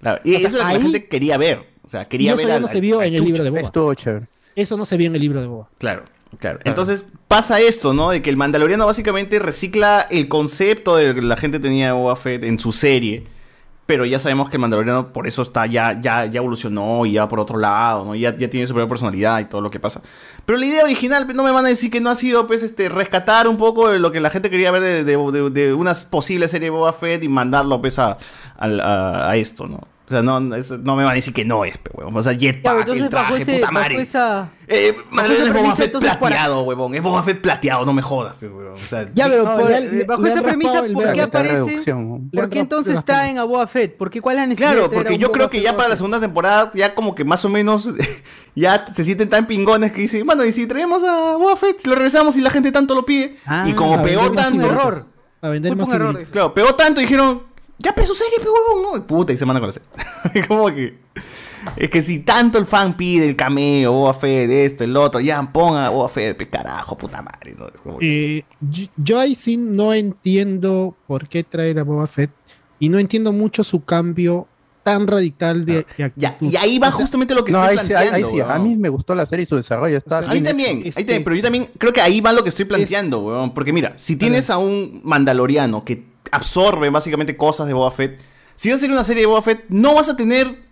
Claro, 0.00 0.20
y 0.24 0.34
O 0.36 0.38
sea, 0.38 0.48
eso 0.48 0.56
es 0.58 0.62
lo 0.62 0.68
que 0.68 0.74
la 0.74 0.80
gente 0.80 1.08
quería 1.08 1.36
ver. 1.36 1.66
O 1.84 1.90
sea, 1.90 2.04
quería 2.04 2.30
y 2.30 2.32
ver 2.32 2.40
eso 2.40 2.48
ya 2.48 2.56
al- 2.56 2.62
no 2.62 2.68
se 2.68 2.80
vio 2.80 3.02
en 3.02 3.14
el 3.14 3.24
libro 3.24 3.44
de 3.44 3.50
Boba. 3.50 3.60
Estuvo 3.62 3.94
chévere. 3.94 4.26
Eso 4.56 4.76
no 4.76 4.84
se 4.84 4.96
vio 4.96 5.06
en 5.08 5.14
el 5.14 5.20
libro 5.20 5.40
de 5.40 5.46
Boba. 5.46 5.68
Claro, 5.78 6.04
claro. 6.38 6.58
Entonces 6.64 7.06
pasa 7.28 7.60
esto, 7.60 7.92
¿no? 7.94 8.10
De 8.10 8.22
que 8.22 8.30
el 8.30 8.36
Mandaloriano 8.36 8.86
básicamente 8.86 9.38
recicla 9.38 10.06
el 10.10 10.28
concepto 10.28 10.96
de 10.96 11.14
que 11.14 11.22
la 11.22 11.36
gente 11.36 11.58
tenía 11.60 11.86
de 11.86 11.92
Boba 11.92 12.16
Fett 12.16 12.44
en 12.44 12.58
su 12.58 12.72
serie. 12.72 13.24
Pero 13.86 14.04
ya 14.04 14.18
sabemos 14.18 14.50
que 14.50 14.56
el 14.56 14.60
Mandaloriano 14.60 15.14
por 15.14 15.26
eso 15.26 15.40
está 15.40 15.64
ya, 15.64 15.98
ya, 15.98 16.26
ya 16.26 16.38
evolucionó 16.40 17.06
y 17.06 17.12
ya 17.12 17.26
por 17.26 17.40
otro 17.40 17.56
lado, 17.56 18.04
¿no? 18.04 18.14
Ya, 18.14 18.36
ya 18.36 18.50
tiene 18.50 18.66
su 18.66 18.74
propia 18.74 18.86
personalidad 18.86 19.40
y 19.40 19.46
todo 19.46 19.62
lo 19.62 19.70
que 19.70 19.80
pasa. 19.80 20.02
Pero 20.44 20.58
la 20.58 20.66
idea 20.66 20.84
original, 20.84 21.26
no 21.34 21.42
me 21.42 21.50
van 21.52 21.64
a 21.64 21.68
decir 21.68 21.90
que 21.90 21.98
no 21.98 22.10
ha 22.10 22.14
sido, 22.14 22.46
pues, 22.46 22.62
este, 22.62 22.90
rescatar 22.90 23.48
un 23.48 23.56
poco 23.56 23.88
de 23.88 23.98
lo 23.98 24.12
que 24.12 24.20
la 24.20 24.28
gente 24.28 24.50
quería 24.50 24.70
ver 24.70 24.82
de, 24.82 25.04
de, 25.04 25.16
de- 25.32 25.50
de 25.50 25.72
una 25.72 25.94
posible 26.10 26.48
serie 26.48 26.66
de 26.66 26.70
Boba 26.70 26.92
Fett 26.92 27.24
y 27.24 27.28
mandarlo, 27.28 27.80
pues, 27.80 27.98
a, 27.98 28.18
al- 28.58 28.80
a- 28.82 29.30
a 29.30 29.36
esto, 29.36 29.66
¿no? 29.66 29.80
O 30.08 30.10
sea, 30.10 30.22
no, 30.22 30.40
no, 30.40 30.56
eso 30.56 30.78
no 30.78 30.96
me 30.96 31.04
van 31.04 31.12
a 31.12 31.16
decir 31.16 31.34
que 31.34 31.44
no 31.44 31.66
es, 31.66 31.74
huevón. 31.92 32.16
O 32.16 32.22
sea, 32.22 32.32
jetpack, 32.32 32.78
entonces 32.80 33.04
el 33.04 33.08
traje, 33.10 33.42
ese, 33.42 33.56
puta 33.56 33.70
madre. 33.70 34.00
esa... 34.00 34.48
Eh, 34.66 34.96
es 34.96 35.52
Boba 35.52 35.74
Fett 35.76 35.86
entonces, 35.86 36.08
para- 36.10 36.18
plateado, 36.18 36.62
huevón. 36.62 36.94
Es 36.94 37.02
Boba 37.02 37.22
Fett 37.22 37.40
plateado, 37.42 37.84
no 37.84 37.92
me 37.92 38.00
jodas, 38.00 38.36
huevón. 38.40 38.72
O 38.72 38.86
sea, 38.88 39.06
Ya, 39.14 39.28
pero 39.28 39.44
No, 39.44 39.56
por- 39.56 39.70
le- 39.70 39.92
le- 39.92 40.04
bajo 40.04 40.22
le 40.22 40.30
esa 40.30 40.40
premisa, 40.42 40.78
el 40.78 40.92
¿por 40.94 41.12
qué 41.12 41.20
aparece? 41.20 41.84
¿Por 42.32 42.48
qué 42.48 42.60
entonces 42.60 43.04
traen 43.04 43.36
a 43.38 43.44
Boba 43.44 43.66
Fett? 43.66 43.98
¿Por 43.98 44.08
qué 44.08 44.22
cuál 44.22 44.36
es 44.36 44.40
la 44.40 44.46
necesidad 44.46 44.70
Claro, 44.70 44.82
de 44.84 44.88
traer 44.88 45.00
a 45.00 45.04
porque 45.10 45.18
yo 45.18 45.28
Boba 45.28 45.36
creo 45.36 45.50
que 45.50 45.58
Fett 45.58 45.64
ya 45.66 45.76
para 45.76 45.88
la 45.90 45.96
segunda 45.96 46.20
temporada 46.20 46.70
ya 46.74 46.94
como 46.94 47.14
que 47.14 47.24
más 47.24 47.44
o 47.44 47.50
menos 47.50 47.86
ya 48.54 48.86
se 48.94 49.04
sienten 49.04 49.28
tan 49.28 49.46
pingones 49.46 49.92
que 49.92 50.00
dicen, 50.00 50.24
bueno, 50.24 50.42
y 50.44 50.52
si 50.52 50.66
traemos 50.66 51.02
a 51.04 51.36
Boba 51.36 51.54
Fett, 51.56 51.80
si 51.80 51.88
lo 51.88 51.94
regresamos 51.94 52.34
y 52.38 52.40
la 52.40 52.50
gente 52.50 52.72
tanto 52.72 52.94
lo 52.94 53.04
pide, 53.04 53.36
y 53.66 53.72
como 53.74 54.02
pegó 54.02 54.32
tanto. 54.32 55.04
A 55.40 55.50
vender 55.50 55.76
más 55.76 55.88
claro, 56.32 56.52
pegó 56.54 56.74
tanto 56.74 57.00
y 57.00 57.04
dijeron, 57.04 57.42
ya 57.78 57.94
pe 57.94 58.04
su 58.06 58.14
serie, 58.14 58.38
pe 58.40 58.46
huevón, 58.46 59.00
no, 59.00 59.06
puta, 59.06 59.32
y 59.32 59.38
se 59.38 59.46
mandan 59.46 59.62
con 59.62 59.68
la 59.68 59.72
serie. 59.72 60.46
como 60.48 60.66
que 60.74 60.98
es 61.76 61.90
que 61.90 62.02
si 62.02 62.20
tanto 62.20 62.56
el 62.58 62.66
fan 62.66 62.96
pide 62.96 63.28
el 63.28 63.36
cameo, 63.36 63.92
Boba 63.92 64.14
Fett, 64.14 64.48
esto, 64.50 64.84
el 64.84 64.96
otro, 64.96 65.20
ya 65.20 65.42
pongan 65.52 65.84
a 65.84 65.88
Boba 65.90 66.08
Fett, 66.08 66.36
pe 66.36 66.48
carajo, 66.48 66.96
puta 66.96 67.20
madre, 67.22 67.54
¿no? 67.58 67.66
Es 67.68 67.80
como 67.80 67.98
que- 67.98 68.38
Eh, 68.38 68.44
yo, 68.96 69.18
ahí 69.18 69.34
sí 69.34 69.56
no 69.56 69.92
entiendo 69.92 70.96
por 71.06 71.28
qué 71.28 71.44
traer 71.44 71.78
a 71.78 71.84
Boba 71.84 72.06
Fett 72.06 72.30
y 72.78 72.88
no 72.88 72.98
entiendo 72.98 73.32
mucho 73.32 73.64
su 73.64 73.84
cambio 73.84 74.46
tan 74.84 75.06
radical 75.06 75.66
de, 75.66 75.84
de 75.98 76.04
actitud. 76.04 76.22
Ya, 76.22 76.38
y 76.40 76.56
ahí 76.56 76.78
va 76.78 76.88
O 76.88 76.92
sea, 76.92 77.00
justamente 77.02 77.34
lo 77.34 77.44
que 77.44 77.52
No, 77.52 77.62
estoy 77.62 77.78
ahí 77.78 77.86
sí, 77.86 77.92
ahí- 77.92 78.08
planteando. 78.08 78.28
ahí 78.28 78.34
sí. 78.34 78.40
A 78.48 78.58
mí 78.58 78.76
me 78.76 78.88
gustó 78.88 79.14
la 79.14 79.26
serie 79.26 79.42
y 79.42 79.46
su 79.46 79.56
desarrollo. 79.56 79.96
Está 79.98 80.18
A 80.18 80.22
mí 80.22 80.28
bien 80.32 80.44
también, 80.44 80.78
hecho. 80.86 80.98
ahí 80.98 81.04
también, 81.04 81.24
pero 81.24 81.36
yo 81.36 81.42
también 81.42 81.68
creo 81.76 81.92
que 81.92 82.00
ahí 82.00 82.20
va 82.22 82.32
lo 82.32 82.42
que 82.42 82.48
estoy 82.48 82.64
planteando, 82.64 83.18
weón. 83.20 83.52
Porque 83.52 83.72
mira, 83.72 83.92
si 83.98 84.16
tienes 84.16 84.48
a 84.48 84.56
un 84.56 85.00
mandaloriano 85.04 85.84
que 85.84 86.04
absorbe 86.30 86.90
básicamente 86.90 87.36
cosas 87.36 87.66
de 87.66 87.72
Boba 87.72 87.90
Fett, 87.90 88.20
si 88.56 88.70
vas 88.70 88.76
a 88.76 88.78
hacer 88.78 88.90
una 88.90 89.04
serie 89.04 89.22
de 89.22 89.26
Boba 89.26 89.42
Fett, 89.42 89.64
no 89.68 89.94
vas 89.94 90.08
a 90.08 90.16
tener 90.16 90.68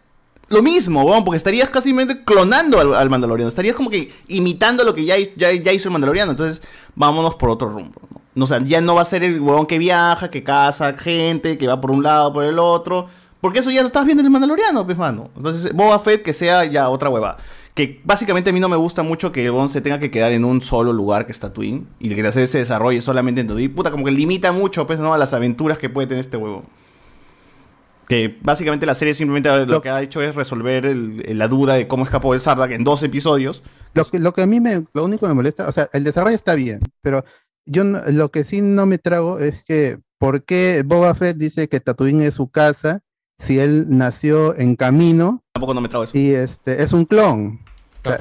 lo 0.49 0.62
mismo, 0.62 1.02
weón, 1.02 1.25
porque 1.25 1.36
estarías 1.36 1.68
casi 1.70 1.94
clonando 2.25 2.78
al, 2.78 2.94
al 2.94 3.10
mandaloriano. 3.10 3.49
Estarías 3.49 3.75
como 3.75 3.91
que 3.91 4.12
imitando 4.28 4.85
lo 4.85 4.94
que 4.94 5.05
ya, 5.05 5.17
ya, 5.36 5.73
hizo 5.73 5.89
el 5.89 5.93
mandaloriano. 5.93 6.31
Entonces, 6.31 6.62
vámonos 6.94 7.35
por 7.35 7.51
otro 7.51 7.68
rumbo, 7.68 8.01
¿no? 8.10 8.20
No, 8.35 8.44
O 8.44 8.47
sea, 8.47 8.62
ya 8.62 8.81
no 8.81 8.94
va 8.94 9.02
a 9.02 9.07
ser 9.07 9.25
el 9.25 9.41
weón 9.41 9.67
que 9.67 9.78
viaja, 9.78 10.31
que 10.31 10.44
caza 10.44 10.93
gente, 10.93 11.57
que 11.57 11.67
va 11.67 11.81
por 11.81 11.91
un 11.91 12.02
lado, 12.02 12.33
por 12.33 12.44
el 12.44 12.59
otro. 12.59 13.09
Porque 13.41 13.60
eso 13.60 13.70
ya 13.70 13.81
lo 13.81 13.86
estás 13.86 14.05
viendo 14.05 14.20
en 14.20 14.26
el 14.26 14.31
Mandaloriano, 14.31 14.85
pues, 14.85 14.99
mano. 14.99 15.31
Entonces, 15.36 15.73
Boba 15.73 15.99
Fett 15.99 16.23
que 16.23 16.33
sea 16.33 16.65
ya 16.65 16.89
otra 16.89 17.09
hueva. 17.09 17.39
Que 17.76 18.00
básicamente 18.02 18.50
a 18.50 18.52
mí 18.52 18.58
no 18.58 18.68
me 18.70 18.76
gusta 18.76 19.02
mucho 19.05 19.30
que 19.30 19.44
el 19.46 19.68
se 19.68 19.80
tenga 19.82 20.00
que 20.00 20.10
quedar 20.10 20.32
en 20.32 20.44
un 20.44 20.60
solo 20.62 20.92
lugar 20.92 21.26
que 21.26 21.32
está 21.32 21.52
Twin. 21.52 21.86
Y 22.00 22.08
que 22.22 22.26
hacer 22.26 22.42
ese 22.42 22.58
desarrollo 22.58 23.00
solamente 23.02 23.42
en 23.42 23.46
Twin. 23.46 23.72
Puta, 23.74 23.90
como 23.92 24.05
que 24.05 24.10
limita 24.10 24.50
mucho, 24.50 24.86
pues, 24.86 24.98
¿no? 24.98 25.12
A 25.14 25.18
las 25.18 25.32
aventuras 25.34 25.78
que 25.78 25.88
puede 25.88 26.08
tener 26.08 26.20
este 26.20 26.36
huevo. 26.38 26.64
Que 28.08 28.38
básicamente 28.42 28.86
la 28.86 28.94
serie 28.94 29.14
simplemente 29.14 29.66
lo, 29.66 29.82
que 29.82 29.90
ha 29.90 30.00
hecho 30.00 30.22
es 30.22 30.34
resolver 30.34 30.86
el- 30.86 31.22
el- 31.26 31.38
la 31.38 31.48
duda 31.48 31.74
de 31.74 31.88
cómo 31.88 32.05
escapó 32.05 32.34
el 32.34 32.40
Sardak 32.40 32.70
en 32.70 32.84
dos 32.84 33.02
episodios. 33.02 33.62
Lo 33.94 34.05
que, 34.05 34.20
lo 34.20 34.32
que 34.32 34.42
a 34.42 34.46
mí 34.46 34.60
me, 34.60 34.84
lo 34.94 35.05
único 35.05 35.22
que 35.26 35.28
me 35.28 35.34
molesta, 35.34 35.68
o 35.68 35.72
sea, 35.72 35.88
el 35.92 36.05
desarrollo 36.05 36.36
está 36.36 36.55
bien, 36.55 36.80
pero 37.02 37.24
yo 37.66 37.82
no- 37.82 37.98
lo 38.12 38.30
que 38.30 38.44
sí 38.44 38.62
no 38.62 38.86
me 38.86 38.98
trago 38.98 39.40
es 39.40 39.64
que, 39.64 39.98
¿por 40.18 40.44
qué 40.44 40.82
Boba 40.86 41.14
Fett 41.16 41.36
dice 41.36 41.68
que 41.68 41.80
Tatooine 41.80 42.22
es 42.22 42.34
su 42.34 42.48
casa 42.48 43.00
si 43.38 43.58
él 43.58 43.86
nació 43.88 44.56
en 44.56 44.76
camino? 44.76 45.42
Tampoco 45.52 45.74
no 45.74 45.80
me 45.80 45.88
trago 45.88 46.05
eso. 46.05 46.16
Y 46.16 46.30
este, 46.30 46.82
es 46.84 46.92
un 46.92 47.05
clon. 47.06 47.58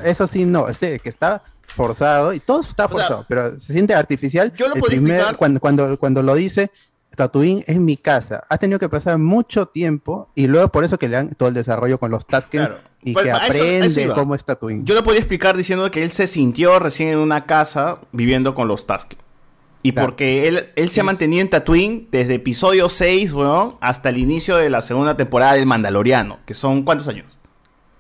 Eso 0.03 0.27
sí, 0.27 0.45
no, 0.45 0.71
sé 0.73 0.99
que 0.99 1.09
está 1.09 1.43
forzado 1.75 2.33
y 2.33 2.39
todo 2.39 2.61
está 2.61 2.87
forzado, 2.87 3.25
pero 3.27 3.59
se 3.59 3.73
siente 3.73 3.93
artificial. 3.93 4.53
yo 4.55 4.67
lo 4.69 4.75
el 4.75 4.81
primer- 4.81 5.13
explicar- 5.17 5.37
cuando, 5.37 5.59
cuando, 5.59 5.99
cuando 5.99 6.23
lo 6.23 6.35
dice, 6.35 6.71
Tatooine 7.15 7.63
es 7.67 7.79
mi 7.79 7.97
casa. 7.97 8.43
Ha 8.49 8.57
tenido 8.57 8.79
que 8.79 8.89
pasar 8.89 9.17
mucho 9.17 9.65
tiempo 9.67 10.29
y 10.35 10.47
luego 10.47 10.69
por 10.69 10.83
eso 10.83 10.97
que 10.97 11.07
le 11.07 11.15
dan 11.15 11.29
todo 11.35 11.49
el 11.49 11.55
desarrollo 11.55 11.97
con 11.97 12.11
los 12.11 12.25
Tusken 12.27 12.65
Claro. 12.65 12.77
y 13.03 13.13
Pues, 13.13 13.23
que 13.25 13.29
eso- 13.31 13.37
eso 13.63 13.85
aprende 14.01 14.13
cómo 14.13 14.35
es 14.35 14.43
Tatooine. 14.45 14.83
Yo 14.85 14.95
lo 14.95 15.03
podría 15.03 15.19
explicar 15.21 15.55
diciendo 15.57 15.89
que 15.91 16.03
él 16.03 16.11
se 16.11 16.27
sintió 16.27 16.77
recién 16.79 17.09
en 17.09 17.19
una 17.19 17.45
casa 17.45 17.99
viviendo 18.11 18.53
con 18.55 18.67
los 18.67 18.85
Tusken. 18.87 19.19
Y 19.81 19.91
porque 19.91 20.47
él, 20.47 20.69
él 20.75 20.89
se 20.89 21.01
ha 21.01 21.03
mantenido 21.03 21.41
en 21.43 21.49
Tatooine 21.51 22.07
desde 22.11 22.33
episodio 22.35 22.89
6, 22.89 23.31
weón, 23.33 23.75
hasta 23.81 24.09
el 24.09 24.17
inicio 24.17 24.55
de 24.57 24.69
la 24.71 24.81
segunda 24.81 25.15
temporada 25.15 25.53
del 25.53 25.67
Mandaloriano, 25.67 26.39
que 26.47 26.55
son 26.55 26.81
¿cuántos 26.83 27.07
años? 27.07 27.27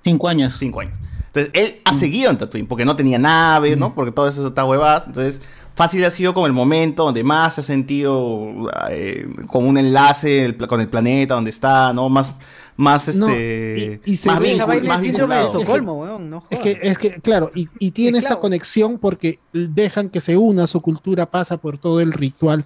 Cinco 0.03 0.27
años. 0.27 0.55
Cinco 0.57 0.79
años. 0.81 0.93
Entonces, 1.35 1.51
él 1.53 1.81
ha 1.83 1.93
seguido 1.93 2.31
en 2.31 2.37
Tatooine, 2.37 2.67
porque 2.67 2.85
no 2.85 2.95
tenía 2.95 3.19
nave, 3.19 3.75
¿no? 3.75 3.93
Porque 3.93 4.11
todo 4.11 4.27
eso 4.29 4.47
está 4.47 4.63
huevadas. 4.63 5.07
Entonces, 5.07 5.41
fácil 5.75 6.03
ha 6.05 6.09
sido 6.11 6.33
como 6.33 6.47
el 6.47 6.53
momento 6.53 7.03
donde 7.03 7.23
más 7.23 7.55
se 7.55 7.61
ha 7.61 7.63
sentido 7.63 8.69
eh, 8.89 9.27
con 9.47 9.67
un 9.67 9.77
enlace 9.77 10.45
el 10.45 10.55
con 10.67 10.79
el 10.79 10.87
planeta, 10.87 11.33
donde 11.33 11.49
está, 11.49 11.91
¿no? 11.91 12.07
Más, 12.07 12.31
más 12.77 13.13
No, 13.17 13.27
este... 13.27 14.01
y- 14.05 14.13
y 14.13 14.15
se 14.15 14.29
más 14.29 14.41
vincul- 14.41 14.87
más 14.87 15.01
síndrome 15.01 15.35
de 15.35 15.41
vinculado. 15.41 15.47
Estocolmo, 15.59 15.93
weón, 15.95 16.29
no 16.29 16.43
Es 16.49 16.59
que, 16.59 16.79
es 16.81 16.97
que, 16.97 17.19
claro, 17.19 17.51
y, 17.53 17.67
y 17.79 17.91
tiene 17.91 18.17
esta 18.19 18.39
conexión 18.39 18.97
porque 18.97 19.39
dejan 19.51 20.09
que 20.09 20.21
se 20.21 20.37
una, 20.37 20.67
su 20.67 20.81
cultura 20.81 21.25
pasa 21.25 21.57
por 21.57 21.77
todo 21.77 21.99
el 21.99 22.13
ritual. 22.13 22.63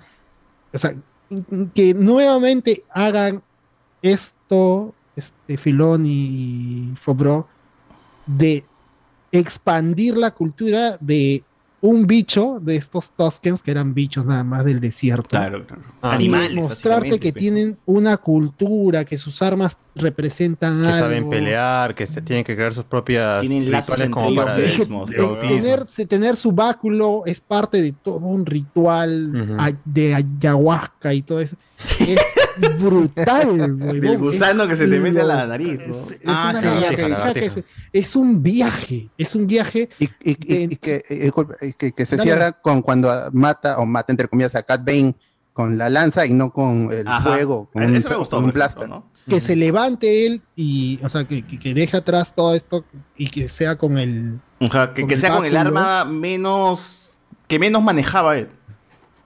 O 0.72 0.78
sea, 0.78 0.94
que 1.74 1.96
nuevamente 1.96 2.84
hagan 2.92 3.42
esto, 4.04 4.94
este 5.16 5.58
Filón 5.58 6.06
y 6.06 6.92
Fobro, 6.96 7.48
de 8.38 8.64
expandir 9.32 10.18
la 10.18 10.32
cultura 10.32 10.98
de 11.00 11.44
un 11.82 12.08
bicho 12.08 12.60
de 12.62 12.76
estos 12.76 13.12
Tuskens, 13.12 13.64
que 13.64 13.72
eran 13.72 13.94
bichos 13.94 14.26
nada 14.26 14.44
más 14.44 14.66
del 14.66 14.82
desierto. 14.82 15.30
Claro, 15.30 15.66
claro. 15.66 15.82
Y 16.04 16.08
Animales, 16.08 16.54
mostrarte 16.54 17.20
que 17.20 17.32
tienen 17.32 17.78
una 17.86 18.18
cultura, 18.18 19.06
que 19.06 19.18
sus 19.18 19.42
armas 19.42 19.78
representan 19.96 20.82
Que 20.82 20.88
algo. 20.88 21.00
saben 21.00 21.30
pelear, 21.30 21.96
que 21.96 22.06
se 22.06 22.22
tienen 22.22 22.44
que 22.44 22.56
crear 22.56 22.74
sus 22.74 22.84
propias 22.84 23.42
Tienen 23.42 23.72
lazos 23.72 23.98
rituales 23.98 24.10
como 24.10 24.36
para 24.36 24.58
mismos, 24.58 25.10
tener, 25.40 25.86
tener 26.08 26.36
su 26.36 26.52
báculo 26.52 27.24
es 27.26 27.40
parte 27.40 27.82
de 27.82 27.94
todo 27.94 28.28
un 28.28 28.46
ritual 28.46 29.72
de 29.86 30.16
ayahuasca 30.16 31.14
y 31.14 31.22
todo 31.22 31.40
eso. 31.40 31.56
Es 32.00 32.20
brutal, 32.80 33.50
huevón. 33.80 34.00
Del 34.02 34.18
gusano 34.18 34.68
que 34.68 34.76
se 34.76 34.88
te 34.88 35.00
mete 35.00 35.22
a 35.22 35.26
la 35.26 35.46
nariz, 35.48 35.80
¿no? 35.80 35.86
Es, 35.94 36.12
es 36.12 36.18
Ah, 36.26 36.50
una 36.52 36.62
sí, 36.90 36.96
que 37.34 37.46
es, 37.46 37.64
es 37.94 38.16
un 38.16 38.44
viaje, 38.44 39.10
es 39.18 39.36
un 39.36 39.48
viaje. 39.48 39.90
Y, 40.00 40.06
y- 40.06 40.10
y- 40.24 40.64
y 40.74 40.76
que, 40.76 41.04
eh, 41.10 41.20
disculpa, 41.24 41.56
y 41.62 41.74
que, 41.74 41.92
que 41.94 42.06
se 42.06 42.18
Dale, 42.18 42.30
cierra 42.30 42.52
con 42.52 42.82
cuando 42.82 43.10
mata 43.32 43.78
o 43.78 43.86
mata 43.86 44.12
entre 44.12 44.28
comillas 44.28 44.56
a 44.56 44.64
Cat 44.64 44.84
Bane 44.86 45.16
con 45.54 45.78
la 45.78 45.90
lanza 45.90 46.26
y 46.26 46.34
no 46.34 46.52
con 46.52 46.90
el 46.92 47.08
Ajá. 47.08 47.30
fuego, 47.30 47.70
con 47.72 47.84
Eh, 47.84 47.88
un, 47.88 47.96
eso 47.96 48.10
me 48.10 48.16
gustó, 48.16 48.38
con 48.38 48.46
un 48.46 48.52
por 48.52 48.60
ejemplo, 48.60 48.86
blaster. 48.86 48.90
¿no? 48.90 49.10
Que 49.28 49.40
se 49.40 49.56
levante 49.56 50.26
él 50.26 50.42
y, 50.56 51.00
o 51.04 51.10
sea, 51.10 51.26
que, 51.28 51.46
que, 51.46 51.60
que 51.60 51.74
deje 51.74 51.98
atrás 51.98 52.34
todo 52.36 52.56
esto 52.56 52.84
y 53.16 53.28
que 53.30 53.48
sea 53.48 53.78
con 53.78 53.98
el. 53.98 54.40
Ajá, 54.60 54.94
que, 54.94 55.02
con 55.02 55.08
que 55.10 55.16
el 55.16 55.22
sea 55.22 55.36
con 55.36 55.46
el 55.46 55.56
arma 55.56 56.04
menos... 56.06 57.18
que 57.48 57.60
menos 57.60 57.82
manejaba 57.84 58.38
él, 58.38 58.50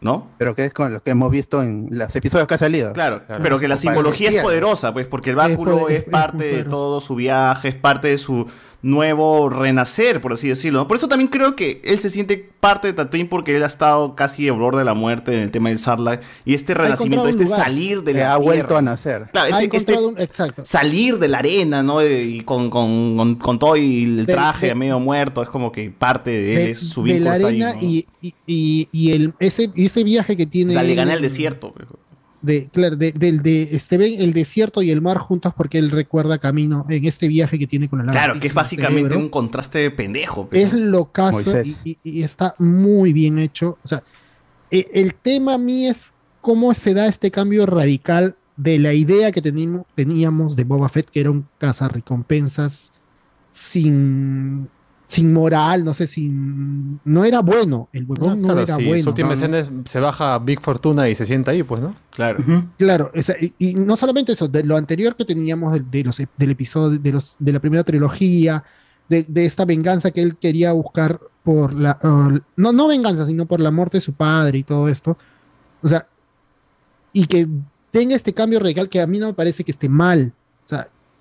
¿no? 0.04 0.28
Pero 0.38 0.56
que 0.56 0.66
es 0.66 0.74
con 0.74 0.94
lo 0.94 1.02
que 1.02 1.12
hemos 1.12 1.32
visto 1.32 1.62
en 1.64 1.88
los 1.92 2.16
episodios 2.16 2.48
que 2.48 2.54
ha 2.56 2.58
salido. 2.58 2.94
Claro, 2.94 3.22
pero 3.42 3.60
que 3.60 3.68
la 3.68 3.78
simbología 3.78 4.30
es 4.30 4.42
poderosa, 4.42 4.94
pues, 4.94 5.08
porque 5.08 5.30
el 5.32 5.36
báculo 5.36 5.80
poder- 5.80 5.98
es, 5.98 6.04
es- 6.06 6.10
parte 6.12 6.52
es 6.52 6.58
de 6.66 6.70
todo 6.70 7.02
su 7.02 7.16
viaje, 7.16 7.70
es 7.70 7.76
parte 7.76 8.10
de 8.10 8.18
su 8.18 8.48
nuevo 8.82 9.50
renacer, 9.50 10.20
por 10.20 10.34
así 10.34 10.50
decirlo. 10.50 10.80
¿no? 10.80 10.88
Por 10.90 10.98
eso 10.98 11.08
también 11.08 11.30
creo 11.30 11.56
que 11.56 11.82
él 11.86 12.00
se 12.00 12.10
siente 12.10 12.50
parte 12.60 12.88
de 12.90 12.94
Tatooine 12.94 13.30
porque 13.30 13.56
él 13.56 13.64
ha 13.64 13.68
estado 13.68 14.14
casi 14.16 14.50
al 14.50 14.56
borde 14.58 14.80
de 14.80 14.84
la 14.86 14.94
muerte 14.94 15.34
en 15.34 15.40
el 15.40 15.52
tema 15.52 15.70
del 15.70 15.80
Sarlacc 15.80 16.22
y 16.44 16.54
este 16.54 16.74
renacimiento, 16.74 17.30
este 17.30 17.46
lugar. 17.46 17.62
salir 17.64 18.04
de 18.04 18.12
Que 18.14 18.20
la 18.20 18.34
ha 18.34 18.38
vuelto 18.38 18.76
a 18.76 18.82
nacer. 18.82 19.30
Claro, 19.32 19.56
ha 19.56 19.62
este- 19.64 19.78
este 19.78 19.94
un- 19.98 20.20
exacto. 20.20 20.64
salir 20.66 21.18
de 21.18 21.30
la 21.30 21.38
arena, 21.38 21.82
¿no? 21.82 22.00
De- 22.00 22.24
Y 22.24 22.42
con, 22.42 22.70
con, 22.70 23.16
con, 23.16 23.36
con 23.36 23.58
todo 23.58 23.78
y 23.78 24.04
el 24.04 24.26
De- 24.26 24.34
traje 24.34 24.68
de- 24.68 24.76
medio 24.76 25.00
muerto, 25.00 25.42
es 25.44 25.48
como 25.50 25.72
que 25.72 25.90
parte 25.90 26.32
de 26.32 26.50
él, 26.52 26.56
de, 26.66 26.72
es 26.72 26.80
su 26.80 27.04
de 27.04 27.14
vínculo 27.14 27.30
la 27.30 27.36
está 27.38 27.48
ahí, 27.48 27.62
arena 27.62 27.74
¿no? 27.82 27.88
y, 27.88 28.08
y, 28.22 28.36
y, 28.46 28.88
y 28.92 29.12
el, 29.14 29.34
ese, 29.40 29.70
ese 29.94 30.04
viaje 30.04 30.36
que 30.36 30.46
tiene. 30.46 30.74
La 30.74 30.84
le 30.84 30.96
gana 30.96 31.14
el 31.14 31.22
desierto. 31.22 31.74
pues. 31.74 31.88
de, 32.42 32.68
claro, 32.74 32.98
de, 32.98 33.14
del- 33.14 33.42
de- 33.42 33.80
se 33.80 33.98
ven 33.98 34.20
el 34.20 34.34
desierto 34.34 34.82
y 34.82 34.92
el 34.92 35.02
mar 35.02 35.18
juntos 35.18 35.54
porque 35.56 35.78
él 35.78 35.92
recuerda 35.92 36.40
camino 36.40 36.86
en 36.90 37.06
este 37.06 37.30
viaje 37.30 37.58
que 37.58 37.68
tiene 37.68 37.88
con 37.88 38.06
la 38.06 38.12
Claro, 38.12 38.34
que 38.34 38.40
es 38.40 38.44
en 38.46 38.50
el 38.52 38.56
básicamente 38.56 39.02
cerebro. 39.04 39.20
un 39.20 39.30
contraste 39.30 39.90
pendejo. 39.92 40.50
pues, 40.50 40.66
Es 40.68 40.74
lo 40.74 41.06
caso 41.12 41.40
y, 41.40 41.54
Moisés. 41.54 41.82
y- 41.86 41.98
y 42.04 42.22
está 42.24 42.54
muy 42.60 43.14
bien 43.14 43.40
hecho. 43.40 43.78
O 43.82 43.88
sea, 43.88 44.04
e- 44.72 44.90
el 44.94 45.16
tema 45.16 45.54
a 45.54 45.58
mí 45.58 45.88
es 45.88 46.12
cómo 46.42 46.74
se 46.74 46.94
da 46.94 47.08
este 47.08 47.32
cambio 47.32 47.66
radical 47.66 48.36
de 48.58 48.78
la 48.78 48.94
idea 48.94 49.32
que 49.32 49.42
tenimo- 49.42 49.86
teníamos 49.96 50.58
de 50.58 50.66
Boba 50.66 50.90
Fett, 50.90 51.10
que 51.10 51.22
era 51.22 51.32
un 51.32 51.48
cazarrecompensas 51.60 52.92
sin, 53.52 54.68
sin 55.14 55.32
moral, 55.32 55.84
no 55.86 55.94
sé, 55.94 56.08
sin. 56.08 57.00
No 57.06 57.24
era 57.24 57.42
bueno. 57.42 57.88
El 57.94 58.06
huevón 58.06 58.42
no, 58.42 58.48
Claro, 58.48 58.62
era 58.62 58.76
sí, 58.76 58.86
bueno. 58.88 59.04
Su 59.04 59.10
última 59.10 59.28
No, 59.30 59.34
escena 59.36 59.60
es, 59.60 59.70
se 59.86 60.00
baja 60.00 60.40
Big 60.40 60.60
Fortuna 60.60 61.08
y 61.10 61.16
se 61.16 61.26
sienta 61.26 61.52
ahí, 61.52 61.64
pues, 61.64 61.82
¿no? 61.82 61.94
Claro. 62.12 62.44
Claro, 62.78 63.12
o 63.16 63.22
sea, 63.22 63.36
y, 63.40 63.54
y 63.60 63.74
no 63.76 63.96
solamente 63.96 64.32
eso, 64.32 64.48
de 64.48 64.64
lo 64.64 64.76
anterior 64.76 65.16
que 65.16 65.26
teníamos 65.26 65.74
de, 65.74 65.80
de 65.82 66.04
los, 66.04 66.18
del 66.18 66.52
episodio, 66.52 66.98
de, 67.00 67.12
los, 67.12 67.36
de 67.38 67.52
la 67.54 67.60
primera 67.60 67.84
trilogía, 67.84 68.64
de, 69.08 69.24
de 69.28 69.46
esta 69.46 69.66
venganza 69.66 70.12
que 70.12 70.22
él 70.22 70.36
quería 70.38 70.72
buscar 70.72 71.20
por 71.44 71.74
la... 71.74 72.00
uh, 72.04 72.40
no, 72.56 72.72
no 72.72 72.88
venganza, 72.88 73.26
sino 73.26 73.46
por 73.46 73.60
la 73.60 73.70
muerte 73.72 73.98
de 73.98 74.02
su 74.02 74.14
padre 74.14 74.60
y 74.60 74.64
todo 74.64 74.88
esto. 74.90 75.18
O 75.82 75.88
sea, 75.88 76.08
y 77.12 77.26
que 77.26 77.48
tenga 77.92 78.16
este 78.16 78.34
cambio 78.34 78.60
radical 78.60 78.90
que 78.90 79.02
a 79.02 79.08
mí 79.08 79.20
no 79.20 79.28
me 79.28 79.34
parece 79.34 79.64
que 79.64 79.72
esté 79.72 79.88
mal. 79.90 80.34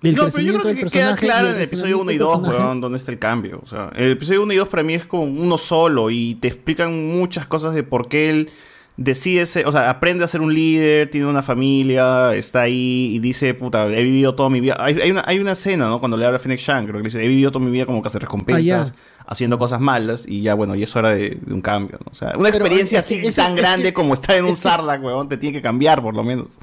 El 0.03 0.15
no, 0.15 0.27
pero 0.29 0.39
yo 0.43 0.59
creo 0.59 0.75
que 0.75 0.85
queda 0.85 1.15
claro 1.15 1.49
en 1.49 1.55
el 1.55 1.61
episodio 1.63 1.99
1 1.99 2.11
y 2.11 2.17
desarrollo 2.17 2.33
2, 2.37 2.41
del 2.41 2.49
personaje. 2.51 2.65
weón, 2.67 2.81
dónde 2.81 2.97
está 2.97 3.11
el 3.11 3.19
cambio. 3.19 3.59
O 3.63 3.67
sea, 3.67 3.89
el 3.95 4.11
episodio 4.11 4.43
1 4.43 4.53
y 4.53 4.55
2 4.57 4.67
para 4.67 4.83
mí 4.83 4.93
es 4.93 5.05
como 5.05 5.23
uno 5.23 5.57
solo 5.57 6.09
y 6.11 6.35
te 6.35 6.49
explican 6.49 7.07
muchas 7.17 7.47
cosas 7.47 7.73
de 7.73 7.83
por 7.83 8.07
qué 8.09 8.29
él 8.29 8.49
decide 8.97 9.45
ser, 9.47 9.65
o 9.65 9.71
sea, 9.71 9.89
aprende 9.89 10.23
a 10.23 10.27
ser 10.27 10.41
un 10.41 10.53
líder, 10.53 11.09
tiene 11.09 11.25
una 11.25 11.41
familia, 11.41 12.35
está 12.35 12.61
ahí 12.61 13.13
y 13.15 13.19
dice, 13.19 13.53
puta, 13.55 13.87
he 13.87 14.03
vivido 14.03 14.35
toda 14.35 14.49
mi 14.49 14.59
vida. 14.61 14.75
Hay, 14.79 14.99
hay 14.99 15.09
una, 15.09 15.23
hay 15.25 15.39
una 15.39 15.53
escena, 15.53 15.87
¿no? 15.87 15.99
Cuando 15.99 16.15
le 16.17 16.25
habla 16.25 16.35
a 16.35 16.39
Fennec 16.39 16.59
Shang, 16.59 16.83
creo 16.83 16.97
que 16.97 17.03
le 17.03 17.05
dice, 17.09 17.23
he 17.23 17.27
vivido 17.27 17.51
toda 17.51 17.65
mi 17.65 17.71
vida 17.71 17.85
como 17.87 18.01
que 18.01 18.07
hacer 18.07 18.21
recompensas, 18.21 18.93
Ah, 19.25 19.25
haciendo 19.31 19.57
cosas 19.57 19.79
malas 19.79 20.25
y 20.27 20.41
ya, 20.41 20.53
bueno, 20.53 20.75
y 20.75 20.83
es 20.83 20.93
hora 20.97 21.09
de, 21.15 21.39
de 21.41 21.53
un 21.53 21.61
cambio, 21.61 21.97
¿no? 22.05 22.11
O 22.11 22.13
sea, 22.13 22.33
una 22.35 22.51
Pero, 22.51 22.65
experiencia 22.65 22.99
es 22.99 23.07
que- 23.07 23.15
así 23.19 23.27
es- 23.27 23.35
tan 23.37 23.53
es 23.53 23.57
grande 23.63 23.85
que- 23.85 23.93
como 23.93 24.13
estar 24.13 24.35
en 24.35 24.43
un 24.45 24.55
Sarlacc, 24.55 25.01
weón, 25.01 25.27
te 25.29 25.37
tiene 25.37 25.53
que 25.57 25.61
cambiar 25.61 26.01
por 26.03 26.13
lo 26.13 26.23
menos. 26.23 26.59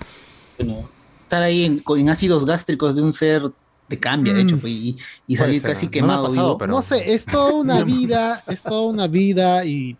Estar 1.31 1.44
ahí 1.44 1.65
en, 1.65 1.81
ácidos 2.09 2.44
gástricos 2.44 2.97
de 2.97 3.02
un 3.02 3.12
ser 3.12 3.42
de 3.89 3.99
cambia, 4.00 4.33
de 4.34 4.42
hecho, 4.42 4.57
Mm. 4.57 4.59
pues, 4.59 4.73
y, 4.73 4.97
salir 5.36 5.60
ser, 5.60 5.70
casi 5.70 5.86
no 5.86 5.91
quemado. 5.92 6.28
pasado, 6.28 6.59
pero- 6.59 6.73
No 6.73 6.83
sé, 6.83 7.12
es 7.15 7.25
toda 7.25 7.52
una 7.52 7.84
vida, 7.84 8.42
es 8.49 8.65
toda 8.65 8.89
una 8.89 9.07
vida 9.07 9.65
y 9.65 9.97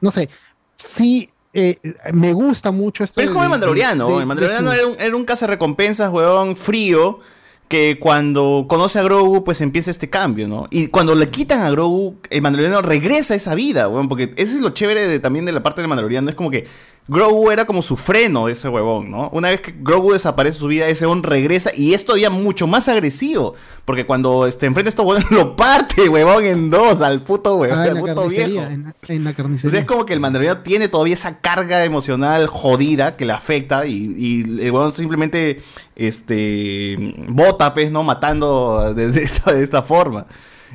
no 0.00 0.12
sé, 0.12 0.28
sí, 0.76 1.28
eh, 1.52 1.78
me 2.12 2.32
gusta 2.32 2.70
mucho 2.70 3.02
esto. 3.02 3.16
Pero 3.16 3.30
es 3.30 3.32
como 3.32 3.42
el 3.44 3.50
Mandaloriano. 3.50 4.06
de- 4.06 4.14
de- 4.14 4.20
el 4.20 4.26
Mandaloriano 4.26 4.70
de 4.70 4.76
era 4.78 4.86
un, 4.86 4.94
era 5.00 5.16
un 5.16 5.24
cazarrecompensas, 5.24 6.12
weón, 6.12 6.54
frío. 6.56 7.18
Que 7.66 7.98
cuando 7.98 8.66
conoce 8.68 8.98
a 8.98 9.02
Grogu, 9.02 9.42
pues 9.42 9.60
empieza 9.62 9.90
este 9.90 10.10
cambio, 10.10 10.46
¿no? 10.46 10.66
Y 10.70 10.88
cuando 10.88 11.14
le 11.14 11.30
quitan 11.30 11.62
a 11.62 11.70
Grogu, 11.70 12.16
el 12.28 12.42
Mandaloriano 12.42 12.82
regresa 12.82 13.32
a 13.34 13.36
esa 13.38 13.54
vida, 13.54 13.88
weón. 13.88 14.06
Porque 14.06 14.34
eso 14.36 14.54
es 14.54 14.60
lo 14.60 14.70
chévere 14.70 15.08
de- 15.08 15.18
también 15.18 15.46
de 15.46 15.52
la 15.52 15.62
parte 15.62 15.80
del 15.80 15.88
Mandaloriano. 15.88 16.28
Es 16.28 16.36
como 16.36 16.50
que 16.50 16.66
Grogu 17.06 17.50
era 17.50 17.66
como 17.66 17.82
su 17.82 17.96
freno 17.98 18.46
de 18.46 18.52
ese 18.52 18.66
huevón, 18.68 19.10
¿no? 19.10 19.28
Una 19.34 19.50
vez 19.50 19.60
que 19.60 19.74
Grogu 19.78 20.12
desaparece 20.12 20.54
de 20.54 20.60
su 20.60 20.66
vida, 20.68 20.86
ese 20.88 21.04
huevón 21.06 21.22
regresa 21.22 21.70
y 21.76 21.92
es 21.92 22.04
todavía 22.06 22.30
mucho 22.30 22.66
más 22.66 22.88
agresivo. 22.88 23.54
Porque 23.84 24.06
cuando 24.06 24.46
este, 24.46 24.64
enfrenta 24.64 24.88
a 24.88 24.90
estos 24.90 25.04
huevones, 25.04 25.30
lo 25.32 25.54
parte, 25.54 26.08
huevón, 26.08 26.46
en 26.46 26.70
dos 26.70 27.02
al 27.02 27.20
puto 27.20 27.56
huevón, 27.56 27.78
Ah, 27.78 27.82
al 27.84 27.98
puto 28.00 28.26
viejo. 28.28 28.62
en 28.62 28.84
la, 28.84 28.94
en 29.08 29.32
carnicería. 29.34 29.80
es 29.80 29.84
como 29.84 30.06
que 30.06 30.14
el 30.14 30.20
mandaloriano 30.20 30.62
tiene 30.62 30.88
todavía 30.88 31.12
esa 31.14 31.40
carga 31.40 31.84
emocional 31.84 32.46
jodida 32.46 33.16
que 33.16 33.26
le 33.26 33.34
afecta 33.34 33.86
y, 33.86 34.14
y 34.16 34.64
el 34.66 34.72
weón 34.72 34.92
simplemente 34.92 35.60
este 35.96 36.96
bota, 37.28 37.74
pues, 37.74 37.90
¿no? 37.90 38.02
Matando 38.02 38.94
de, 38.94 39.10
de 39.10 39.22
esta, 39.22 39.52
de 39.52 39.62
esta 39.62 39.82
forma. 39.82 40.26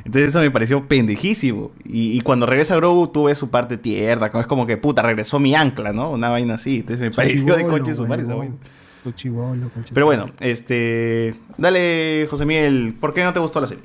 Entonces 0.05 0.27
eso 0.29 0.39
me 0.39 0.51
pareció 0.51 0.87
pendejísimo. 0.87 1.71
Y, 1.85 2.17
y 2.17 2.21
cuando 2.21 2.45
regresa 2.45 2.75
Grogu, 2.75 3.07
tú 3.07 3.25
ves 3.25 3.37
su 3.37 3.49
parte 3.49 3.77
tierna, 3.77 4.31
es 4.33 4.47
como 4.47 4.65
que, 4.67 4.77
puta, 4.77 5.01
regresó 5.01 5.39
mi 5.39 5.55
ancla, 5.55 5.93
¿no? 5.93 6.11
Una 6.11 6.29
vaina 6.29 6.55
así. 6.55 6.77
Entonces 6.77 6.99
me 6.99 7.11
Su 7.11 7.15
pareció 7.17 7.55
de 7.55 7.65
conche 7.65 7.93
su 7.93 8.05
madre 8.07 8.23
esa 8.23 8.31
huevón. 8.35 8.57
vaina. 8.59 8.71
Su 9.03 9.11
chibolo, 9.13 9.69
concha 9.69 9.93
Pero 9.93 10.05
bueno, 10.05 10.25
este... 10.41 11.33
Dale, 11.57 12.27
José 12.29 12.45
Miguel, 12.45 12.95
¿por 12.99 13.13
qué 13.13 13.23
no 13.23 13.31
te 13.33 13.39
gustó 13.39 13.61
la 13.61 13.67
serie? 13.67 13.83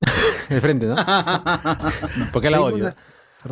De 0.48 0.60
frente, 0.60 0.86
¿no? 0.86 0.96
Porque 2.32 2.50
la 2.50 2.56
Tengo 2.58 2.68
odio. 2.68 2.84
una- 2.84 2.96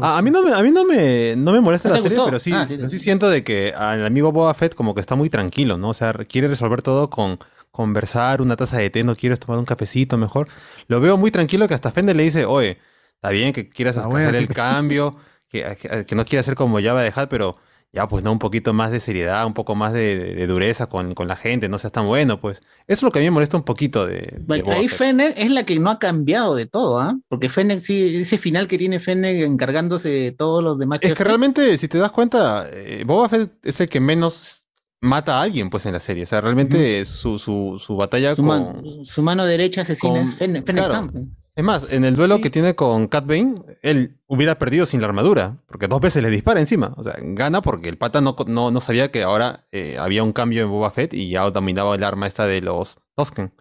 A, 0.01 0.19
a 0.19 0.23
mí 0.23 0.31
no 0.31 0.43
me, 0.43 0.53
a 0.53 0.61
mí 0.63 0.71
no 0.71 0.85
me, 0.85 1.35
no 1.37 1.53
me 1.53 1.61
molesta 1.61 1.89
¿No 1.89 1.95
la 1.95 2.01
serie, 2.03 2.17
gustó? 2.17 2.27
pero 2.31 2.41
sí, 2.41 2.53
Ah, 2.53 2.67
sí, 2.69 2.77
pero 2.77 2.89
sí. 2.89 2.99
sí 2.99 3.05
siento 3.05 3.29
de 3.31 3.43
que 3.45 3.73
al 3.73 4.05
amigo 4.05 4.33
Boba 4.33 4.53
Fett 4.55 4.75
como 4.75 4.95
que 4.95 5.01
está 5.01 5.15
muy 5.15 5.31
tranquilo, 5.31 5.79
¿no? 5.79 5.91
O 5.91 5.95
sea, 5.95 6.13
quiere 6.29 6.49
resolver 6.49 6.83
todo 6.83 7.09
con 7.11 7.39
conversar, 7.71 8.41
una 8.43 8.57
taza 8.57 8.79
de 8.79 8.91
té, 8.91 9.05
no 9.05 9.15
quieres 9.15 9.41
tomar 9.41 9.59
un 9.59 9.65
cafecito 9.65 10.17
mejor. 10.17 10.49
Lo 10.89 11.01
veo 11.01 11.17
muy 11.17 11.31
tranquilo 11.31 11.69
que 11.69 11.75
hasta 11.75 11.91
Fender 11.91 12.17
le 12.17 12.25
dice, 12.25 12.45
oye, 12.45 12.79
está 13.15 13.31
bien 13.31 13.53
que 13.53 13.69
quieras 13.69 13.97
Ah, 13.97 14.09
hacer 14.13 14.35
el 14.35 14.49
cambio, 14.49 15.17
que, 15.49 15.77
que- 15.81 16.05
que 16.07 16.15
no 16.15 16.25
quieras 16.25 16.47
ser 16.47 16.55
como 16.55 16.81
Java 16.81 17.03
de 17.03 17.13
Hat, 17.15 17.29
pero 17.29 17.55
ya 17.91 18.07
pues 18.07 18.23
no, 18.23 18.33
un 18.33 18.39
poquito 18.39 18.75
más 18.75 18.91
de 18.91 19.01
seriedad, 19.01 19.47
un 19.47 19.55
poco 19.55 19.75
más 19.75 19.95
de, 19.95 20.19
de- 20.19 20.35
de 20.35 20.47
dureza 20.47 20.89
con, 20.89 21.15
con 21.15 21.27
la 21.27 21.37
gente, 21.37 21.71
no 21.71 21.79
seas 21.79 21.93
tan 21.93 22.07
bueno, 22.07 22.39
pues. 22.39 22.59
Eso 22.87 22.99
es 22.99 23.03
lo 23.03 23.11
que 23.11 23.19
a 23.19 23.23
mí 23.23 23.27
me 23.29 23.31
molesta 23.33 23.57
un 23.57 23.63
poquito 23.65 24.07
de, 24.07 24.43
Ahí. 24.67 24.89
Fennec 24.89 25.33
es 25.39 25.51
la 25.51 25.65
que 25.65 25.79
no 25.79 25.89
ha 25.91 25.99
cambiado 25.99 26.55
de 26.55 26.67
todo, 26.67 27.01
¿ah? 27.01 27.17
Porque 27.29 27.49
Fennec 27.49 27.81
sí, 27.81 28.19
ese 28.21 28.37
final 28.37 28.69
que 28.69 28.77
tiene 28.77 29.01
Fennec 29.01 29.43
encargándose 29.43 30.11
de 30.11 30.33
todos 30.33 30.63
los 30.63 30.79
demás. 30.79 30.99
Es 31.03 31.15
que 31.15 31.25
realmente, 31.25 31.79
si 31.79 31.89
te 31.89 31.97
das 31.97 32.13
cuenta, 32.13 32.69
eh, 32.71 33.05
Boba 33.07 33.29
Fett 33.31 33.53
es 33.65 33.81
el 33.81 33.89
que 33.89 34.01
menos 34.01 34.58
mata 35.01 35.39
a 35.39 35.43
alguien, 35.43 35.71
pues, 35.71 35.87
en 35.87 35.93
la 35.93 36.01
serie. 36.01 36.25
O 36.25 36.27
sea, 36.27 36.41
realmente 36.41 37.05
su, 37.05 37.39
su, 37.39 37.81
su 37.85 37.97
batalla 37.97 38.31
su, 38.35 38.37
con... 38.37 38.47
man- 38.47 38.83
su 39.05 39.23
mano 39.23 39.45
derecha 39.45 39.83
asesina 39.83 40.15
con- 40.15 40.23
es 40.23 40.35
Fennec, 40.35 40.67
Fennec 40.67 40.85
claro. 40.85 40.93
Sam. 40.93 41.35
Es 41.55 41.65
más, 41.65 41.87
en 41.91 42.05
el 42.05 42.15
duelo 42.15 42.41
que 42.41 42.51
tiene 42.51 42.77
con 42.77 43.09
Cat 43.09 43.27
Bane, 43.27 43.57
él 43.83 44.21
hubiera 44.29 44.61
perdido 44.61 44.87
sin 44.87 45.01
la 45.01 45.09
armadura, 45.09 45.57
porque 45.67 45.89
dos 45.89 46.01
veces 46.01 46.23
le 46.23 46.31
dispara 46.31 46.61
encima. 46.61 46.95
O 46.97 47.03
sea, 47.03 47.17
gana 47.21 47.63
porque 47.63 47.89
el 47.89 47.99
pata 47.99 48.21
no, 48.21 48.37
no, 48.47 48.71
no 48.71 48.81
sabía 48.81 49.11
que 49.11 49.25
ahora 49.25 49.67
eh, 49.73 49.97
había 49.99 50.23
un 50.23 50.33
cambio 50.33 50.63
en 50.63 50.71
Boba 50.71 50.93
Fett 50.93 51.15
y 51.15 51.31
ya 51.31 51.51
dominaba 51.51 51.97
el 51.97 52.05
arma 52.05 52.29
esta 52.29 52.47
de 52.47 52.61
los 52.61 53.01
Tosken. 53.17 53.53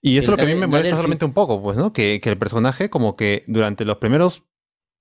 Y 0.00 0.18
eso 0.18 0.24
es 0.24 0.28
lo 0.30 0.36
que 0.44 0.50
a 0.50 0.54
mí 0.54 0.58
me 0.60 0.66
molesta 0.66 0.96
solamente 0.96 1.24
un 1.24 1.32
poco, 1.32 1.62
pues, 1.62 1.76
¿no? 1.76 1.92
Que, 1.92 2.18
que 2.20 2.28
el 2.28 2.38
personaje 2.38 2.90
como 2.90 3.14
que 3.14 3.44
durante 3.46 3.84
los 3.84 3.98
primeros 3.98 4.42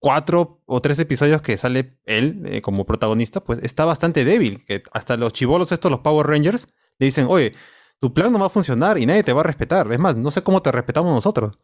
cuatro 0.01 0.61
o 0.65 0.81
tres 0.81 0.97
episodios 0.99 1.41
que 1.41 1.55
sale 1.57 1.95
él 2.05 2.41
eh, 2.45 2.61
como 2.61 2.85
protagonista, 2.85 3.39
pues 3.39 3.59
está 3.59 3.85
bastante 3.85 4.25
débil. 4.25 4.65
Que 4.65 4.83
hasta 4.91 5.15
los 5.15 5.31
chivolos 5.31 5.71
estos, 5.71 5.91
los 5.91 6.01
Power 6.01 6.27
Rangers, 6.27 6.67
le 6.97 7.05
dicen, 7.05 7.27
oye, 7.29 7.53
tu 7.99 8.13
plan 8.13 8.33
no 8.33 8.39
va 8.39 8.47
a 8.47 8.49
funcionar 8.49 8.97
y 8.97 9.05
nadie 9.05 9.23
te 9.23 9.31
va 9.31 9.41
a 9.41 9.43
respetar. 9.45 9.89
Es 9.93 9.99
más, 9.99 10.17
no 10.17 10.31
sé 10.31 10.41
cómo 10.41 10.61
te 10.61 10.71
respetamos 10.71 11.13
nosotros. 11.13 11.55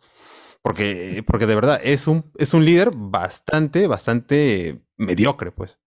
Porque, 0.61 1.23
porque 1.25 1.47
de 1.47 1.55
verdad 1.55 1.81
es 1.83 2.07
un, 2.07 2.31
es 2.37 2.53
un 2.53 2.63
líder 2.63 2.91
bastante, 2.95 3.87
bastante 3.87 4.81
mediocre, 4.97 5.51
pues. 5.51 5.79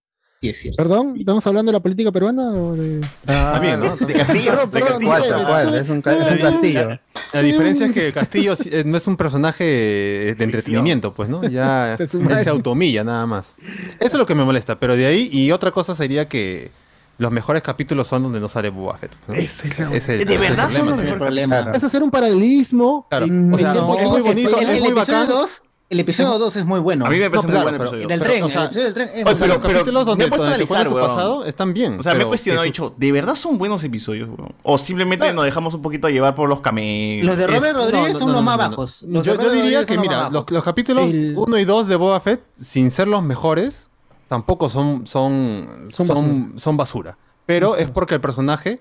Sí, 0.42 0.48
es 0.48 0.58
cierto. 0.58 0.82
Perdón, 0.82 1.16
¿estamos 1.18 1.46
hablando 1.46 1.70
de 1.70 1.76
la 1.76 1.80
política 1.82 2.10
peruana 2.10 2.48
o 2.52 2.74
de.? 2.74 3.02
También, 3.26 3.78
¿no? 3.78 3.94
De 3.96 4.14
Castillo. 4.14 4.70
Perdón, 4.70 4.70
de 4.70 4.80
Castillo. 4.80 5.06
¿Cuál, 5.10 5.28
no 5.28 5.38
sé, 5.38 5.44
cuál? 5.44 5.74
Es 5.74 5.88
un, 5.90 6.00
ca- 6.00 6.16
es 6.16 6.32
un 6.32 6.38
castillo. 6.38 6.98
La 7.34 7.42
diferencia 7.42 7.86
es 7.86 7.92
que 7.92 8.10
Castillo 8.14 8.54
eh, 8.70 8.82
no 8.86 8.96
es 8.96 9.06
un 9.06 9.16
personaje 9.18 9.64
de 9.64 10.42
entretenimiento, 10.44 11.12
pues, 11.12 11.28
¿no? 11.28 11.42
Ya 11.44 11.94
él 11.98 12.08
se 12.08 12.48
automilla 12.48 13.04
nada 13.04 13.26
más. 13.26 13.54
Eso 13.98 14.06
es 14.06 14.14
lo 14.14 14.24
que 14.24 14.34
me 14.34 14.42
molesta. 14.42 14.80
Pero 14.80 14.96
de 14.96 15.04
ahí, 15.04 15.28
y 15.30 15.52
otra 15.52 15.72
cosa 15.72 15.94
sería 15.94 16.26
que 16.26 16.70
los 17.18 17.30
mejores 17.30 17.62
capítulos 17.62 18.08
son 18.08 18.22
donde 18.22 18.40
no 18.40 18.48
sale 18.48 18.70
Boba 18.70 18.96
Fett. 18.96 19.12
¿no? 19.28 19.34
Ese 19.34 19.68
es 19.68 19.78
la- 19.78 19.94
Ese- 19.94 20.24
¿De 20.24 20.34
el 20.36 20.40
verdad 20.40 20.70
son 20.70 20.86
problema. 20.86 20.90
los 20.90 20.98
el 21.00 21.04
mejores 21.04 21.18
problema. 21.22 21.72
Es 21.76 21.84
hacer 21.84 22.02
un 22.02 22.10
paralelismo. 22.10 23.06
Claro, 23.10 23.26
en- 23.26 23.52
o 23.52 23.58
sea, 23.58 23.72
en 23.72 23.76
no, 23.76 23.94
tiempo 23.94 24.00
es 24.00 24.08
muy 24.08 24.20
bonito, 24.22 24.58
el, 24.58 24.70
es 24.70 24.76
el 24.78 24.82
muy 24.84 24.92
bacán. 24.94 25.28
2, 25.28 25.62
el 25.90 26.00
episodio 26.00 26.38
2 26.38 26.56
es 26.56 26.64
muy 26.64 26.80
bueno. 26.80 27.04
A 27.04 27.10
mí 27.10 27.18
me 27.18 27.28
parece 27.28 27.48
No, 27.48 27.52
muy 27.52 27.60
claro, 27.62 27.68
buen 27.70 27.74
episodio. 27.82 28.02
El 28.02 28.08
del 28.08 28.20
Pero, 28.20 28.30
tren, 28.32 28.42
o 28.44 28.48
sea, 28.50 28.60
el 28.60 28.66
episodio 28.66 28.84
del 28.86 28.94
tren 28.94 29.08
es 29.08 29.14
Oye, 29.14 29.24
muy 29.24 29.34
pero- 29.34 29.60
pero 29.60 29.72
capítulos 29.74 30.06
donde, 30.06 30.22
me 30.22 30.26
he 30.26 30.28
puesto 30.28 30.44
a 30.44 30.48
analizar, 30.48 30.88
weón. 30.88 31.06
pasado 31.08 31.44
están 31.44 31.74
bien. 31.74 31.98
O 31.98 32.02
sea, 32.02 32.14
me 32.14 32.22
he 32.22 32.26
cuestionado, 32.26 32.64
he 32.64 32.66
dicho, 32.68 32.94
¿de 32.96 33.12
verdad 33.12 33.34
son 33.34 33.58
buenos 33.58 33.82
episodios? 33.84 34.28
weón? 34.28 34.54
O 34.62 34.78
simplemente 34.78 35.32
nos 35.32 35.44
dejamos 35.44 35.74
un 35.74 35.82
poquito 35.82 36.08
llevar 36.08 36.34
por 36.34 36.48
los 36.48 36.60
cameos. 36.60 37.26
Los 37.26 37.36
de 37.36 37.46
Robert 37.46 37.64
Es- 37.66 37.74
Rodríguez 37.74 38.08
no, 38.08 38.12
no, 38.14 38.18
son 38.20 38.28
no, 38.28 38.34
los 38.34 38.42
no, 38.42 38.46
más 38.46 38.56
no, 38.58 38.62
no. 38.64 38.70
bajos. 38.70 39.02
Los 39.08 39.24
Yo, 39.24 39.36
diría 39.36 39.84
que, 39.84 39.94
los 39.96 40.02
mira, 40.02 40.30
los, 40.30 40.50
los 40.50 40.62
capítulos 40.64 41.12
El- 41.12 41.34
1 41.36 41.58
y 41.58 41.64
2 41.64 41.88
de 41.88 41.96
Boba 41.96 42.20
Fett, 42.20 42.40
sin 42.60 42.90
ser 42.92 43.08
los 43.08 43.22
mejores, 43.22 43.88
tampoco 44.28 44.68
son, 44.70 45.06
son, 45.08 45.88
Son 45.90 46.06
son, 46.06 46.52
son 46.56 46.76
basura. 46.76 47.18
Pero 47.46 47.74
es 47.76 47.90
porque 47.90 48.14
el 48.14 48.20
personaje 48.20 48.78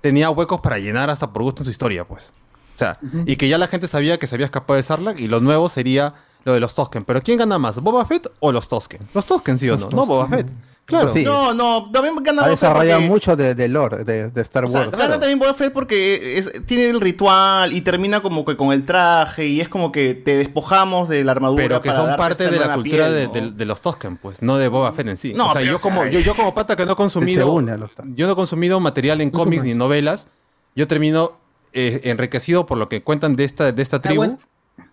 tenía 0.00 0.30
huecos 0.30 0.62
para 0.62 0.78
llenar 0.78 1.10
hasta 1.10 1.30
por 1.30 1.42
gusto 1.42 1.60
en 1.60 1.64
su 1.66 1.70
historia, 1.72 2.06
pues. 2.08 2.32
O 2.74 2.78
sea, 2.78 2.94
y 3.26 3.36
que 3.36 3.48
ya 3.48 3.58
la 3.58 3.66
gente 3.66 3.86
sabía 3.88 4.18
que 4.18 4.26
se 4.26 4.34
había 4.36 4.46
escapado 4.46 4.76
de 4.76 4.82
Sarlacc 4.84 5.18
y 5.20 5.26
lo 5.26 5.40
nuevo 5.40 5.68
sería 5.68 6.14
lo 6.48 6.54
de 6.54 6.60
los 6.60 6.74
Tosken. 6.74 7.04
Pero 7.04 7.22
¿quién 7.22 7.38
gana 7.38 7.58
más, 7.58 7.78
Boba 7.80 8.04
Fett 8.06 8.28
o 8.40 8.50
los 8.52 8.68
Tosken? 8.68 9.00
Los 9.14 9.26
Tosken, 9.26 9.58
¿sí 9.58 9.68
o 9.70 9.76
no? 9.76 9.88
No 9.90 10.06
Boba 10.06 10.26
Fett. 10.28 10.48
Claro. 10.86 11.08
Sí. 11.08 11.22
No, 11.22 11.52
no, 11.52 11.90
también 11.92 12.14
gana 12.22 12.40
Ha 12.40 12.44
Boba 12.46 12.56
Fett 12.56 12.60
desarrollado 12.62 13.00
porque- 13.00 13.08
mucho 13.12 13.36
de, 13.36 13.54
de 13.54 13.68
lore 13.68 14.04
de, 14.04 14.30
de 14.30 14.40
Star 14.40 14.64
O 14.64 14.68
sea, 14.68 14.80
Wars. 14.80 14.92
gana 14.92 15.18
también 15.20 15.38
Boba 15.38 15.52
Fett 15.52 15.70
porque 15.74 16.38
es- 16.38 16.50
tiene 16.64 16.88
el 16.88 16.98
ritual 17.02 17.74
y 17.74 17.82
termina 17.82 18.22
como 18.22 18.46
que 18.46 18.56
con 18.56 18.72
el 18.72 18.84
traje 18.86 19.46
y 19.46 19.60
es 19.60 19.68
como 19.68 19.92
que 19.92 20.14
te 20.14 20.38
despojamos 20.38 21.10
de 21.10 21.22
la 21.24 21.32
armadura. 21.32 21.62
Pero 21.62 21.82
que 21.82 21.90
para 21.90 22.06
son 22.06 22.16
parte 22.16 22.50
de 22.50 22.58
la 22.58 22.72
cultura 22.72 23.08
piel, 23.08 23.14
de, 23.14 23.26
¿no? 23.26 23.32
de- 23.34 23.50
de 23.50 23.64
los 23.66 23.82
Tosken, 23.82 24.16
pues, 24.16 24.40
no 24.40 24.56
de 24.56 24.68
Boba 24.68 24.90
Fett 24.92 25.08
en 25.08 25.18
sí. 25.18 25.34
No, 25.34 25.48
o 25.48 25.52
sea, 25.52 25.60
pero, 25.60 25.66
yo, 25.72 25.76
o 25.76 25.78
sea, 25.78 25.90
como, 25.90 26.06
yo, 26.06 26.20
yo 26.20 26.34
como 26.34 26.54
pata 26.54 26.74
que 26.74 26.86
no 26.86 26.92
he 26.92 26.96
consumido, 26.96 27.44
Se 27.44 27.50
une 27.52 27.72
a 27.72 27.76
los 27.76 27.90
yo 28.14 28.26
no 28.26 28.32
he 28.32 28.36
consumido 28.36 28.80
material 28.80 29.20
en 29.20 29.30
cómics 29.30 29.64
ni 29.64 29.74
novelas, 29.74 30.26
yo 30.74 30.88
termino 30.88 31.32
eh, 31.74 32.00
enriquecido 32.04 32.64
por 32.64 32.78
lo 32.78 32.88
que 32.88 33.02
cuentan 33.02 33.36
de 33.36 33.44
esta, 33.44 33.72
de 33.72 33.82
esta 33.82 34.00
tribu, 34.00 34.22
bueno. 34.22 34.38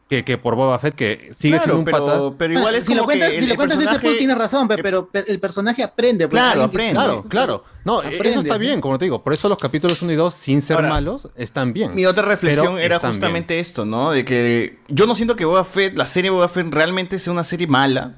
Que, 0.09 0.23
que 0.23 0.37
por 0.37 0.55
Boba 0.55 0.77
Fett, 0.77 0.93
que 0.93 1.31
sigue 1.35 1.55
Claro, 1.57 1.63
siendo 1.63 1.79
un 1.79 1.85
pero, 1.85 2.05
pata. 2.05 2.37
pero 2.37 2.53
igual 2.53 2.75
Ah, 2.75 2.77
es 2.77 2.83
si 2.85 2.89
como 2.89 3.01
lo 3.01 3.05
cuentas, 3.05 3.29
que 3.31 3.35
si 3.39 3.41
el, 3.43 3.45
lo 3.47 3.51
el 3.53 3.57
cuentas 3.57 3.77
de 3.79 3.85
ese 3.85 3.99
punto 3.99 4.17
tienes 4.17 4.37
razón, 4.37 4.67
pe- 4.67 4.77
pero, 4.83 5.07
pe- 5.09 5.25
el 5.27 5.39
personaje 5.39 5.81
aprende. 5.81 6.27
pues, 6.27 6.39
Claro, 6.41 6.63
aprende. 6.63 6.93
Claro, 6.93 7.23
claro. 7.27 7.63
No, 7.85 7.99
Aprende, 7.99 8.29
eso 8.29 8.39
está 8.41 8.57
bien, 8.59 8.81
como 8.81 8.97
te 8.99 9.05
digo. 9.05 9.23
Por 9.23 9.33
eso 9.33 9.49
los 9.49 9.57
capítulos 9.57 10.01
1 10.03 10.11
y 10.11 10.15
2, 10.15 10.33
sin 10.33 10.61
ser 10.61 10.75
Ahora, 10.77 10.89
malos, 10.89 11.27
están 11.35 11.73
bien. 11.73 11.95
Mi 11.95 12.05
otra 12.05 12.23
reflexión 12.23 12.77
era 12.79 12.99
bien. 12.99 13.11
justamente 13.11 13.59
esto, 13.59 13.85
¿no? 13.85 14.11
De 14.11 14.25
que 14.25 14.77
yo 14.89 15.07
no 15.07 15.15
siento 15.15 15.35
que 15.35 15.45
Boba 15.45 15.63
Fett, 15.63 15.97
la 15.97 16.05
serie 16.07 16.29
Boba 16.29 16.47
Fett 16.49 16.67
realmente 16.71 17.17
sea 17.19 17.33
una 17.33 17.43
serie 17.43 17.65
mala, 17.67 18.15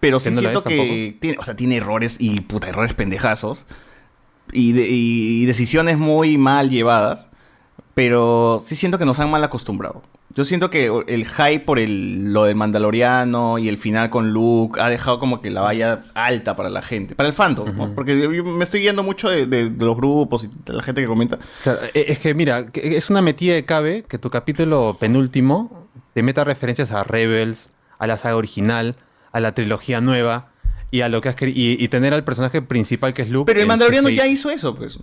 pero 0.00 0.20
sí 0.20 0.28
no 0.30 0.42
la 0.42 0.50
siento 0.50 0.62
que 0.62 1.16
tiene, 1.20 1.38
o 1.38 1.44
sea, 1.44 1.56
tiene 1.56 1.76
errores 1.76 2.16
y 2.18 2.40
puta 2.42 2.68
errores 2.68 2.92
pendejazos 2.94 3.64
y, 4.52 4.72
de- 4.72 4.86
y 4.88 5.44
decisiones 5.46 5.96
muy 5.98 6.36
mal 6.38 6.68
llevadas, 6.70 7.26
pero 7.94 8.60
sí 8.62 8.76
siento 8.76 8.98
que 8.98 9.04
nos 9.06 9.18
han 9.20 9.30
mal 9.30 9.42
acostumbrado. 9.44 10.02
Yo 10.34 10.44
siento 10.44 10.70
que 10.70 10.90
el 11.08 11.26
hype 11.26 11.60
por 11.60 11.78
el, 11.78 12.32
lo 12.32 12.44
del 12.44 12.54
Mandaloriano 12.54 13.58
y 13.58 13.68
el 13.68 13.78
final 13.78 14.10
con 14.10 14.30
Luke 14.30 14.80
ha 14.80 14.88
dejado 14.88 15.18
como 15.18 15.40
que 15.40 15.50
la 15.50 15.62
valla 15.62 16.04
alta 16.14 16.54
para 16.54 16.68
la 16.70 16.82
gente, 16.82 17.14
para 17.14 17.28
el 17.28 17.34
fandom, 17.34 17.74
¿no? 17.76 17.94
Porque 17.94 18.20
yo- 18.20 18.44
me 18.44 18.62
estoy 18.64 18.80
guiando 18.82 19.02
mucho 19.02 19.28
de, 19.30 19.46
de- 19.46 19.70
de 19.70 19.84
los 19.84 19.96
grupos 19.96 20.44
y 20.44 20.48
de 20.64 20.72
la 20.74 20.82
gente 20.82 21.00
que 21.00 21.06
comenta. 21.08 21.36
O 21.36 21.62
sea, 21.62 21.76
e- 21.94 22.06
es 22.08 22.18
que 22.18 22.34
mira, 22.34 22.66
es 22.74 23.10
una 23.10 23.22
metida 23.22 23.54
de 23.54 23.64
cabe 23.64 24.04
que 24.08 24.18
tu 24.18 24.30
capítulo 24.30 24.96
penúltimo 25.00 25.88
te 26.14 26.22
meta 26.22 26.44
referencias 26.44 26.92
a 26.92 27.04
Rebels, 27.04 27.70
a 27.98 28.06
la 28.06 28.16
saga 28.16 28.36
original, 28.36 28.96
a 29.32 29.40
la 29.40 29.52
trilogía 29.54 30.00
nueva 30.00 30.50
y 30.90 31.00
a 31.00 31.08
lo 31.08 31.20
que 31.20 31.30
has 31.30 31.34
querido. 31.36 31.58
Y, 31.58 31.76
y 31.82 31.88
tener 31.88 32.14
al 32.14 32.24
personaje 32.24 32.62
principal 32.62 33.12
que 33.14 33.22
es 33.22 33.30
Luke. 33.30 33.46
Pero 33.46 33.60
el 33.60 33.66
Mandaloriano 33.66 34.08
ya 34.10 34.26
hizo 34.26 34.50
eso, 34.50 34.74
pues. 34.76 34.98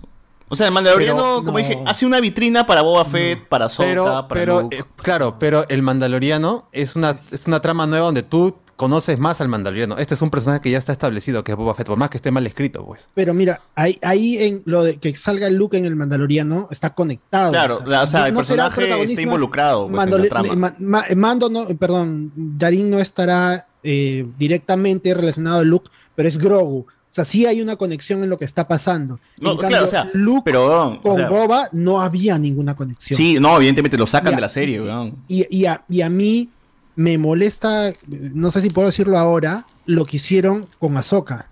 O 0.48 0.54
sea, 0.56 0.68
el 0.68 0.72
Mandaloriano, 0.72 1.16
Pero 1.16 1.36
como 1.44 1.52
no. 1.52 1.58
dije, 1.58 1.82
hace 1.86 2.06
una 2.06 2.20
vitrina 2.20 2.66
para 2.66 2.82
Boba 2.82 3.04
Fett, 3.04 3.48
para 3.48 3.64
Ahsoka, 3.66 3.88
Pero, 3.88 4.04
para 4.04 4.28
pero 4.28 4.60
Luke. 4.62 4.78
eh, 4.78 4.84
claro, 4.96 5.38
pero 5.40 5.66
el 5.68 5.82
Mandaloriano 5.82 6.68
es 6.72 6.94
una, 6.96 7.10
es 7.10 7.46
una 7.46 7.60
trama 7.60 7.86
nueva 7.86 8.06
donde 8.06 8.22
tú 8.22 8.56
conoces 8.76 9.18
más 9.18 9.40
al 9.40 9.48
Mandaloriano. 9.48 9.96
Este 9.98 10.14
es 10.14 10.22
un 10.22 10.30
personaje 10.30 10.60
que 10.60 10.70
ya 10.70 10.78
está 10.78 10.92
establecido, 10.92 11.42
que 11.42 11.52
es 11.52 11.58
Boba 11.58 11.74
Fett, 11.74 11.86
por 11.86 11.96
más 11.98 12.10
que 12.10 12.18
esté 12.18 12.30
mal 12.30 12.46
escrito, 12.46 12.84
pues. 12.84 13.08
Pero 13.14 13.32
mira, 13.34 13.60
ahí, 13.74 13.98
ahí 14.02 14.36
en 14.38 14.62
lo 14.66 14.84
de 14.84 14.98
que 14.98 15.16
salga 15.16 15.48
Luke 15.50 15.76
en 15.78 15.86
el 15.86 15.96
Mandaloriano 15.96 16.68
está 16.70 16.90
conectado. 16.94 17.50
Claro, 17.52 17.80
la- 17.86 18.02
o 18.02 18.06
sea, 18.06 18.20
el 18.28 18.34
será 18.34 18.36
personaje 18.36 18.80
protagonista, 18.82 19.12
está 19.12 19.22
involucrado, 19.22 19.88
pues, 19.88 19.90
en 19.90 19.96
la 19.96 20.16
Mandalor- 20.18 20.28
trama. 20.28 20.54
Ma- 20.54 20.74
Ma- 20.78 21.04
Mando 21.16 21.48
no, 21.48 21.66
perdón, 21.78 22.32
Yarin 22.58 22.90
no 22.90 22.98
estará 22.98 23.66
eh, 23.82 24.26
directamente 24.38 25.12
relacionado 25.14 25.60
a 25.60 25.64
Luke, 25.64 25.90
pero 26.14 26.28
es 26.28 26.38
Grogu. 26.38 26.86
O 27.16 27.24
sea, 27.24 27.24
sí 27.24 27.46
hay 27.46 27.62
una 27.62 27.76
conexión 27.76 28.22
en 28.22 28.28
lo 28.28 28.36
que 28.36 28.44
está 28.44 28.68
pasando. 28.68 29.18
No, 29.40 29.52
en 29.52 29.56
claro, 29.56 29.72
cambio, 29.72 29.84
o 29.86 29.88
sea, 29.88 30.10
Luke 30.12 30.42
pero, 30.44 30.88
o 30.90 31.00
con 31.00 31.16
sea- 31.16 31.30
Boba 31.30 31.68
no 31.72 32.02
había 32.02 32.38
ninguna 32.38 32.76
conexión. 32.76 33.16
Sí, 33.16 33.38
no, 33.40 33.56
evidentemente 33.56 33.96
lo 33.96 34.06
sacan 34.06 34.34
de 34.34 34.40
la 34.42 34.50
serie, 34.50 34.82
weón. 34.82 35.14
Y, 35.26 35.46
y 35.56 35.64
a, 35.64 35.82
y 35.88 36.02
a 36.02 36.10
mí 36.10 36.50
me 36.94 37.16
molesta, 37.16 37.90
no 38.06 38.50
sé 38.50 38.60
si 38.60 38.68
puedo 38.68 38.88
decirlo 38.88 39.16
ahora, 39.16 39.64
lo 39.86 40.04
que 40.04 40.16
hicieron 40.16 40.66
con 40.78 40.94
Ahsoka. 40.98 41.48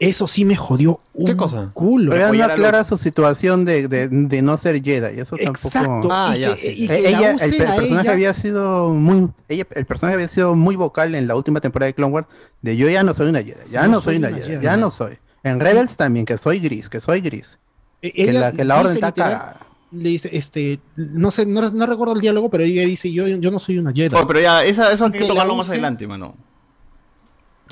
Eso 0.00 0.26
sí 0.26 0.44
me 0.44 0.56
jodió 0.56 0.98
un 1.14 1.24
¿Qué 1.24 1.36
cosa? 1.36 1.70
culo. 1.72 2.10
Pero 2.10 2.28
ella 2.34 2.46
no 2.48 2.52
aclara 2.52 2.82
su 2.84 2.98
situación 2.98 3.64
de, 3.64 3.86
de- 3.86 4.08
de 4.08 4.42
no 4.42 4.56
ser 4.56 4.82
Jedi. 4.82 5.20
Eso 5.20 5.36
Exacto, 5.38 5.68
tampoco. 5.70 6.08
Ah, 6.12 6.34
y 6.36 6.40
ya, 6.40 6.54
que- 6.56 6.60
sí, 6.60 6.68
sí. 6.76 6.84
y 6.84 6.88
que 6.88 6.94
Eh, 6.96 7.02
la 7.02 7.08
ella, 7.10 7.30
el, 7.30 7.36
personaje 7.56 7.86
ella- 8.02 8.12
había 8.12 8.34
sido 8.34 8.90
muy. 8.90 9.28
Ella, 9.48 9.64
el 9.74 9.86
personaje 9.86 10.14
había 10.16 10.28
sido 10.28 10.54
muy 10.56 10.74
vocal 10.76 11.14
en 11.14 11.28
la 11.28 11.36
última 11.36 11.60
temporada 11.60 11.86
de 11.86 11.94
Clone 11.94 12.12
Wars. 12.12 12.26
De 12.60 12.76
yo 12.76 12.88
ya 12.88 13.02
no 13.04 13.14
soy 13.14 13.28
una 13.28 13.38
Jedi. 13.42 13.70
Ya 13.70 13.86
no, 13.86 14.00
soy 14.00 14.16
una 14.16 14.30
Jedi. 14.30 14.62
Ya 14.62 14.76
no 14.76 14.90
soy. 14.90 15.18
En 15.44 15.60
Rebels 15.60 15.96
también, 15.96 16.26
que 16.26 16.38
soy 16.38 16.58
gris, 16.58 16.88
que 16.88 17.00
soy 17.00 17.20
gris. 17.20 17.58
E- 18.02 18.12
que, 18.12 18.22
ella 18.24 18.40
la, 18.40 18.52
que 18.52 18.64
la 18.64 18.80
orden 18.80 18.94
está 18.94 19.08
literal- 19.08 19.32
cagada. 19.32 19.60
Le 19.92 20.08
dice, 20.08 20.28
este, 20.32 20.80
no 20.96 21.30
sé, 21.30 21.46
no, 21.46 21.70
no 21.70 21.86
recuerdo 21.86 22.14
el 22.14 22.20
diálogo, 22.20 22.50
pero 22.50 22.64
ella 22.64 22.82
dice, 22.82 23.12
yo, 23.12 23.28
yo 23.28 23.50
no 23.52 23.60
soy 23.60 23.78
una 23.78 23.92
Jedi. 23.92 24.16
Oh, 24.16 24.26
pero 24.26 24.40
ya, 24.40 24.64
esa- 24.64 24.92
eso 24.92 25.04
hay 25.04 25.12
que 25.12 25.24
tocarlo 25.24 25.54
más 25.54 25.68
adelante, 25.68 26.04
mano. 26.08 26.34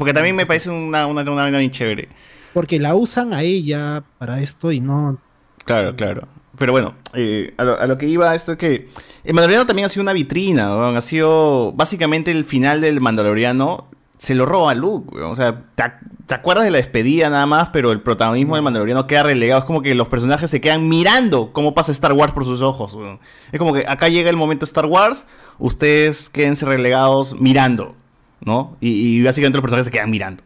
Porque 0.02 0.12
también 0.14 0.34
me 0.34 0.47
parece 0.47 0.68
una, 0.68 1.06
una, 1.06 1.22
una 1.22 1.42
vaina 1.42 1.58
bien 1.58 1.70
chévere. 1.70 2.08
Porque 2.52 2.81
la 2.81 2.97
usan 2.97 3.32
a 3.32 3.42
ella 3.42 4.02
para 4.18 4.40
esto 4.40 4.72
y 4.72 4.81
no. 4.81 5.16
Claro, 5.64 5.94
claro. 5.94 6.26
Pero 6.58 6.72
bueno, 6.72 6.94
eh, 7.14 7.55
a, 7.56 7.62
lo, 7.62 7.78
a 7.78 7.86
lo 7.86 7.98
que 7.98 8.06
iba 8.08 8.34
esto 8.34 8.50
es 8.50 8.58
que 8.58 8.89
el 9.22 9.32
Mandaloriano 9.34 9.64
también 9.64 9.86
ha 9.86 9.89
sido 9.89 10.02
una 10.02 10.12
vitrina, 10.12 10.97
ha 10.97 11.00
sido 11.02 11.70
básicamente 11.72 12.32
el 12.32 12.44
final 12.44 12.81
del 12.81 13.00
Mandaloriano 13.00 13.86
se 14.18 14.34
lo 14.34 14.44
roba 14.44 14.72
a 14.72 14.74
Luke, 14.74 15.20
o 15.20 15.36
sea, 15.36 15.62
te, 15.76 15.82
ac- 15.84 15.98
te 16.26 16.34
acuerdas 16.34 16.64
de 16.64 16.70
la 16.72 16.78
despedida 16.78 17.31
nada 17.31 17.47
más, 17.47 17.68
pero 17.70 17.90
el 17.92 18.00
protagonismo 18.00 18.55
del 18.56 18.62
Mandaloriano 18.64 19.06
queda 19.06 19.22
relegado, 19.22 19.60
es 19.60 19.64
como 19.64 19.82
que 19.82 19.94
los 19.94 20.08
personajes 20.08 20.50
se 20.50 20.60
quedan 20.60 20.89
mirando 20.89 21.52
cómo 21.52 21.74
pasa 21.74 21.90
Star 21.92 22.12
Wars 22.12 22.32
por 22.32 22.44
sus 22.44 22.60
ojos, 22.62 22.97
es 23.50 23.58
como 23.58 23.72
que 23.72 23.84
acá 23.89 24.08
llega 24.08 24.31
el 24.31 24.36
momento 24.36 24.64
Star 24.64 24.86
Wars, 24.86 25.26
ustedes 25.58 26.28
quédense 26.28 26.66
relegados 26.66 27.40
mirando, 27.40 27.97
¿no? 28.44 28.76
Y, 28.80 29.18
y 29.18 29.22
básicamente 29.22 29.56
los 29.56 29.62
personajes 29.62 29.86
se 29.86 29.92
quedan 29.92 30.10
mirando. 30.10 30.42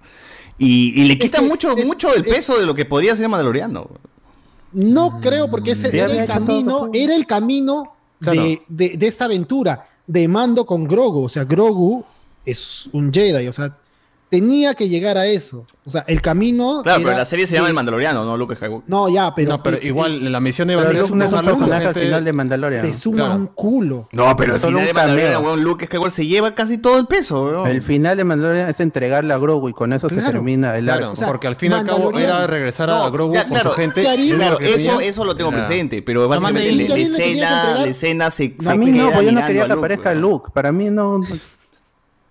Y, 0.59 1.01
y 1.01 1.05
le 1.07 1.19
quita 1.19 1.43
mucho, 1.43 1.77
mucho 1.77 2.15
el 2.15 2.25
peso 2.25 2.59
de 2.59 2.65
lo 2.67 2.75
que 2.75 2.85
podría 2.85 3.15
ser 3.15 3.29
Mandaloriano. 3.29 3.89
No 4.73 5.21
creo, 5.21 5.51
porque 5.51 5.73
ese 5.73 5.89
era 5.97 6.07
el 6.07 6.27
camino, 6.27 6.91
era 6.93 7.15
el 7.15 7.27
camino 7.27 7.93
Claro. 8.21 8.43
de, 8.43 8.63
de- 8.69 8.97
de 8.97 9.07
esta 9.07 9.27
aventura, 9.27 9.87
de 10.07 10.27
mando 10.29 10.65
con 10.65 10.87
Grogu. 10.87 11.25
O 11.25 11.29
sea, 11.29 11.45
Grogu 11.45 12.05
es 12.45 12.89
un 12.93 13.13
Jedi, 13.13 13.47
o 13.49 13.53
sea, 13.53 13.77
tenía 14.29 14.75
que 14.75 14.89
llegar 14.89 15.17
a 15.19 15.27
eso. 15.27 15.65
O 15.85 15.91
sea, 15.91 16.05
el 16.09 16.21
camino. 16.21 16.81
Claro, 16.83 17.03
pero 17.05 17.17
la 17.17 17.25
serie 17.25 17.47
se 17.47 17.55
llama 17.55 17.67
de- 17.67 17.71
El 17.71 17.75
Mandaloriano, 17.77 18.25
no 18.25 18.37
Luke 18.37 18.57
Skywalker. 18.57 18.89
No, 18.91 19.09
ya, 19.09 19.33
pero. 19.35 19.51
No, 19.51 19.63
pero 19.63 19.79
igual 19.81 20.33
la 20.33 20.41
misión 20.41 20.69
iba 20.71 20.83
a 20.83 20.87
ser 20.87 20.97
es 20.97 21.11
un 21.11 21.23
a 21.23 21.43
personaje 21.43 21.87
al 21.87 21.95
final 21.95 22.25
de 22.25 22.33
Mandalorian. 22.33 22.83
Te 22.83 22.93
suma 22.93 23.35
un 23.35 23.47
culo. 23.47 24.09
No, 24.13 24.35
pero 24.37 24.55
al 24.55 24.61
Solo 24.61 24.79
final 24.81 24.85
de 24.87 24.91
un 24.91 24.97
Mandalorian, 24.97 25.45
weón, 25.45 25.63
Luke 25.63 25.87
Skywalker 25.87 26.11
se 26.13 26.27
lleva 26.27 26.55
casi 26.55 26.79
todo 26.79 26.99
el 26.99 27.07
peso, 27.07 27.45
weón. 27.45 27.69
El 27.69 27.83
final 27.83 28.17
de 28.17 28.25
Mandalorian 28.25 28.69
es 28.69 28.81
entregarle 28.81 29.33
a 29.33 29.39
Grogu 29.39 29.69
y 29.69 29.73
con 29.73 29.93
eso 29.93 30.09
se 30.09 30.17
Claro. 30.17 30.33
termina 30.33 30.77
el 30.77 30.85
Claro, 30.87 31.11
arco. 31.11 31.23
porque 31.27 31.47
al 31.47 31.57
fin 31.57 31.71
y 31.71 31.75
al 31.75 31.85
cabo 31.87 32.17
era 32.19 32.47
regresar 32.49 32.91
a 32.91 32.99
No, 32.99 33.11
Grogu 33.13 33.35
ya, 33.35 33.43
con 33.43 33.53
claro, 33.53 33.71
su 33.71 33.77
gente. 33.77 34.03
Claro, 34.03 34.59
eso, 34.61 35.01
eso 35.01 35.25
lo 35.25 35.37
tengo 35.37 35.51
presente, 35.53 36.03
pero 36.03 36.27
básicamente 36.27 36.73
la, 36.89 36.97
escena, 36.97 37.27
entregar- 37.27 37.79
la 37.81 37.87
escena 37.89 38.31
se, 38.31 38.57
a 38.67 38.75
mí 38.75 38.91
no, 38.91 39.11
pues 39.13 39.25
yo 39.25 39.33
no 39.33 39.47
quería 39.47 39.65
a 39.65 39.67
que 39.67 39.73
aparezca. 39.73 40.15
Luke. 40.15 40.51
Para 40.53 40.73
mí 40.73 40.91
no. 40.91 41.21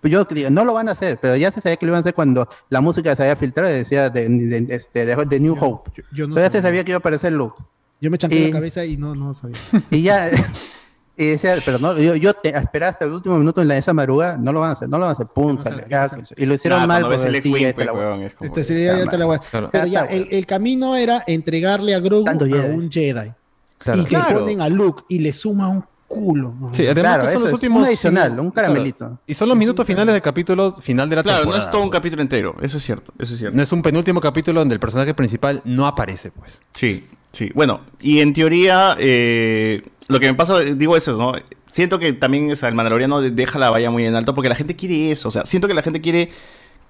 Pues 0.00 0.12
Yo 0.12 0.24
digo, 0.24 0.50
no 0.50 0.64
lo 0.64 0.74
van 0.74 0.88
a 0.88 0.92
hacer, 0.92 1.18
pero 1.20 1.36
ya 1.36 1.50
se 1.50 1.60
sabía 1.60 1.76
que 1.76 1.86
lo 1.86 1.90
iban 1.90 1.98
a 1.98 2.00
hacer 2.00 2.14
cuando 2.14 2.46
la 2.68 2.80
música 2.80 3.14
se 3.16 3.22
había 3.22 3.36
filtrado 3.36 3.70
y 3.72 3.76
decía 3.78 4.10
de, 4.10 4.28
de, 4.28 4.74
este, 4.74 5.04
de, 5.06 5.16
de 5.24 5.40
New 5.40 5.56
Hope. 5.60 5.90
yo 6.12 6.26
no 6.28 6.34
pero 6.34 6.46
ya 6.46 6.50
se 6.50 6.58
sabía. 6.58 6.68
sabía 6.68 6.84
que 6.84 6.90
iba 6.92 6.96
a 6.96 7.00
aparecer 7.00 7.32
Luke. 7.32 7.62
Yo 8.00 8.10
me 8.10 8.18
chanté 8.18 8.36
Y- 8.36 8.44
la 8.48 8.52
cabeza 8.52 8.84
y 8.84 8.96
no, 8.96 9.14
no 9.14 9.32
sabía. 9.34 9.56
Y 9.90 10.02
ya. 10.02 10.28
y 11.18 11.26
decía, 11.28 11.54
pero 11.64 11.78
no, 11.78 11.98
yo, 11.98 12.14
yo 12.14 12.34
te, 12.34 12.50
esperaba 12.56 12.90
hasta 12.90 13.06
el 13.06 13.12
último 13.12 13.38
minuto 13.38 13.62
en 13.62 13.68
la, 13.68 13.78
esa 13.78 13.94
madrugada, 13.94 14.36
no 14.36 14.52
lo 14.52 14.60
van 14.60 14.70
a 14.70 14.72
hacer, 14.74 14.86
no 14.86 14.98
lo 14.98 15.06
van 15.06 15.10
a 15.10 15.14
hacer, 15.14 15.26
pum, 15.28 15.56
sale, 15.56 15.84
ya, 15.88 16.10
y 16.36 16.44
lo 16.44 16.52
hicieron 16.54 16.80
Nah, 16.80 16.86
mal 16.86 17.10
el 17.10 17.42
sí, 17.42 17.52
ya 17.58 17.68
te 17.68 17.74
pues, 17.74 17.86
la 17.86 17.92
voy 17.92 18.02
a- 18.04 18.06
weón, 18.08 18.22
es 18.22 18.34
como 18.34 18.48
Este 18.48 18.64
sería 18.64 18.98
ya 19.02 19.10
te 19.10 19.16
la 19.16 19.38
Claro. 19.38 19.70
Pero 19.72 19.86
ya, 19.86 20.02
el, 20.04 20.28
el 20.30 20.44
camino 20.46 20.94
era 20.94 21.24
entregarle 21.26 21.94
a 21.94 22.00
Grogu 22.00 22.28
a 22.28 22.32
Jedi. 22.34 22.74
un 22.74 22.90
Jedi. 22.92 23.32
Claro. 23.78 24.00
Y 24.00 24.04
que 24.04 24.08
Claro. 24.10 24.40
ponen 24.40 24.60
a 24.60 24.68
Luke 24.68 25.04
y 25.08 25.20
le 25.20 25.32
suma 25.32 25.68
un 25.68 25.84
culo. 26.08 26.54
¿no? 26.58 26.74
Sí, 26.74 26.86
además 26.86 27.02
Claro, 27.14 27.24
que 27.26 27.32
son 27.32 27.42
los 27.42 27.48
es 27.50 27.54
últimos. 27.54 27.78
un 27.80 27.86
adicional, 27.86 28.30
un 28.40 28.50
Claro. 28.50 28.52
caramelito. 28.72 29.18
Y 29.26 29.34
son 29.34 29.48
los 29.48 29.56
minutos 29.58 29.86
finales 29.86 30.12
del 30.12 30.22
capítulo 30.22 30.72
final 30.76 31.08
de 31.10 31.16
la 31.16 31.22
Claro, 31.22 31.38
temporada. 31.38 31.58
no 31.62 31.64
es 31.66 31.70
todo 31.70 31.82
un 31.82 31.88
pues. 31.90 31.98
capítulo 31.98 32.22
entero, 32.22 32.54
eso 32.62 32.76
es 32.76 32.82
cierto, 32.84 33.12
eso 33.18 33.32
es 33.34 33.38
cierto. 33.38 33.56
No 33.56 33.62
es 33.62 33.72
un 33.72 33.82
penúltimo 33.82 34.20
capítulo 34.20 34.60
donde 34.60 34.74
el 34.74 34.80
personaje 34.80 35.14
principal 35.14 35.60
no 35.64 35.86
aparece, 35.86 36.30
pues. 36.30 36.60
Sí, 36.74 37.06
sí. 37.32 37.50
Bueno, 37.54 37.80
y 38.00 38.20
en 38.20 38.32
teoría, 38.32 38.96
eh, 38.98 39.82
lo 40.08 40.20
que 40.20 40.26
me 40.28 40.34
pasa, 40.34 40.60
digo 40.60 40.96
eso, 40.96 41.16
¿no? 41.16 41.32
Siento 41.72 41.98
que 41.98 42.12
también 42.14 42.50
o 42.50 42.56
sea, 42.56 42.68
el 42.70 42.74
Mandaloriano 42.74 43.20
deja 43.20 43.58
la 43.58 43.70
valla 43.70 43.90
muy 43.90 44.06
en 44.06 44.14
alto 44.14 44.34
porque 44.34 44.48
la 44.48 44.54
gente 44.54 44.76
quiere 44.76 45.10
eso. 45.10 45.28
O 45.28 45.30
sea, 45.32 45.44
siento 45.44 45.68
que 45.68 45.74
la 45.74 45.82
gente 45.82 46.00
quiere 46.00 46.30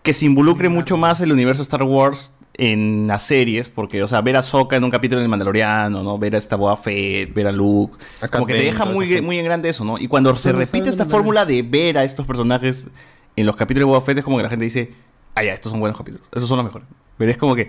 que 0.02 0.12
se 0.14 0.24
involucre 0.26 0.68
mucho 0.68 0.96
más 0.96 1.20
el 1.20 1.32
universo 1.32 1.62
Star 1.62 1.82
Wars 1.82 2.32
en 2.58 3.06
las 3.06 3.22
series, 3.22 3.68
porque, 3.68 4.02
o 4.02 4.08
sea, 4.08 4.22
ver 4.22 4.36
a 4.36 4.42
Sokka 4.42 4.76
en 4.76 4.84
un 4.84 4.90
capítulo 4.90 5.20
del 5.20 5.28
Mandaloriano, 5.28 6.02
¿no? 6.02 6.18
Ver 6.18 6.34
a 6.34 6.38
esta 6.38 6.56
Boba 6.56 6.76
Fett, 6.76 7.34
ver 7.34 7.46
a 7.48 7.52
Luke, 7.52 7.96
como 8.32 8.46
que 8.46 8.54
te 8.54 8.62
deja 8.62 8.84
muy, 8.86 9.20
muy 9.20 9.38
en 9.38 9.44
grande 9.44 9.68
eso, 9.68 9.84
¿no? 9.84 9.98
Y 9.98 10.08
cuando 10.08 10.34
se 10.36 10.52
repite 10.52 10.88
esta 10.88 11.04
fórmula 11.06 11.44
de 11.44 11.62
ver 11.62 11.98
a 11.98 12.04
estos 12.04 12.26
personajes 12.26 12.88
en 13.36 13.44
los 13.46 13.56
capítulos 13.56 13.86
de 13.88 13.90
Boba 13.92 14.00
Fett, 14.00 14.18
es 14.18 14.24
como 14.24 14.38
que 14.38 14.42
la 14.44 14.48
gente 14.48 14.64
dice, 14.64 14.92
ah, 15.34 15.44
ya, 15.44 15.52
estos 15.52 15.70
son 15.70 15.80
buenos 15.80 15.98
capítulos, 15.98 16.26
esos 16.34 16.48
son 16.48 16.56
los 16.56 16.64
mejores. 16.64 16.88
Pero 17.18 17.30
es 17.30 17.36
como 17.36 17.54
que, 17.54 17.68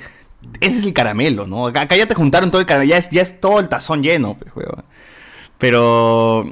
ese 0.61 0.79
es 0.79 0.85
el 0.85 0.93
caramelo, 0.93 1.45
¿no? 1.45 1.67
Acá, 1.67 1.85
ya 1.95 2.05
te 2.07 2.15
juntaron 2.15 2.49
todo 2.49 2.61
el 2.61 2.65
caramelo, 2.65 2.89
ya 2.89 2.97
es, 2.97 3.09
ya 3.09 3.21
es 3.21 3.41
todo 3.41 3.59
el 3.59 3.67
tazón 3.67 4.01
lleno, 4.01 4.37
pues. 4.37 4.53
Pero 5.57 6.45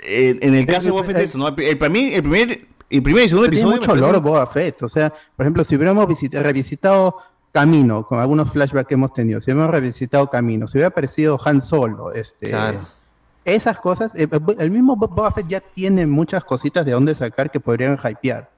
eh, 0.00 0.38
en 0.40 0.54
el 0.54 0.66
caso 0.66 0.86
de 0.86 0.90
Boba 0.92 1.04
Fett, 1.04 1.16
eso, 1.18 1.38
¿no? 1.38 1.48
El, 1.48 1.78
para 1.78 1.90
mí, 1.90 2.14
el 2.14 2.22
primer, 2.22 2.66
el 2.90 3.02
primer 3.02 3.24
y 3.24 3.28
segundo 3.28 3.48
Tiene 3.50 3.60
episodio. 3.60 3.80
me 3.80 3.86
mucho 3.86 4.06
olor 4.06 4.22
Boba 4.22 4.46
Fett. 4.46 4.82
O 4.82 4.88
sea, 4.88 5.10
por 5.10 5.44
ejemplo, 5.44 5.64
si 5.64 5.74
hubiéramos 5.76 6.06
visit- 6.06 6.40
revisitado 6.40 7.16
Camino, 7.58 8.04
con 8.04 8.18
algunos 8.18 8.50
flashbacks 8.50 8.88
que 8.88 8.94
hemos 8.94 9.12
tenido, 9.12 9.40
si 9.40 9.52
hubiéramos 9.52 9.70
revisitado 9.72 10.26
Camino, 10.26 10.66
si 10.66 10.76
hubiera 10.76 10.88
aparecido 10.88 11.38
Han 11.44 11.62
Solo, 11.62 12.12
este, 12.12 12.50
Claro. 12.50 12.88
esas 13.44 13.78
cosas, 13.78 14.10
eh, 14.16 14.26
el 14.58 14.70
mismo 14.72 14.96
Bo- 14.96 15.06
Boba 15.06 15.30
Fett 15.30 15.46
ya 15.46 15.60
tiene 15.60 16.04
muchas 16.04 16.42
cositas 16.44 16.84
de 16.84 16.90
dónde 16.90 17.14
sacar 17.14 17.52
que 17.52 17.60
podrían 17.60 17.96
hypear. 17.96 18.50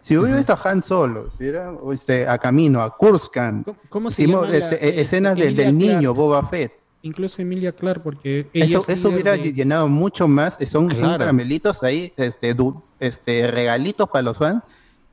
Si 0.00 0.16
hubiera 0.16 0.38
visto 0.38 0.54
a 0.54 0.60
Han 0.70 0.82
Solo, 0.82 1.28
si 1.36 1.44
hubiera 1.44 1.70
o 1.72 1.92
este, 1.92 2.26
a 2.26 2.38
Camino, 2.38 2.80
a 2.80 2.96
Kurskan, 2.96 3.64
¿Cómo- 3.64 3.76
cómo 3.90 4.10
se 4.10 4.22
hicimos, 4.22 4.46
llama 4.46 4.58
la- 4.60 4.64
este, 4.64 4.76
eh, 4.76 4.88
eh, 4.88 5.00
escenas 5.02 5.36
de- 5.36 5.52
del 5.52 5.76
niño? 5.76 6.14
Boba 6.14 6.42
Fett. 6.46 6.72
Incluso 7.02 7.42
Emilia 7.42 7.72
Clark, 7.72 8.02
porque 8.02 8.48
ella 8.54 8.64
Eso, 8.78 8.84
es 8.88 8.98
eso 8.98 9.10
hubiera 9.10 9.32
de- 9.32 9.52
llenado 9.52 9.88
mucho 9.88 10.26
más. 10.26 10.54
eh, 10.58 10.66
Son, 10.66 10.90
son 10.90 11.18
caramelitos 11.18 11.82
ahí, 11.82 12.14
este, 12.16 12.54
du- 12.54 12.82
este, 12.98 13.50
regalitos 13.50 14.08
para 14.08 14.22
los 14.22 14.38
fans, 14.38 14.62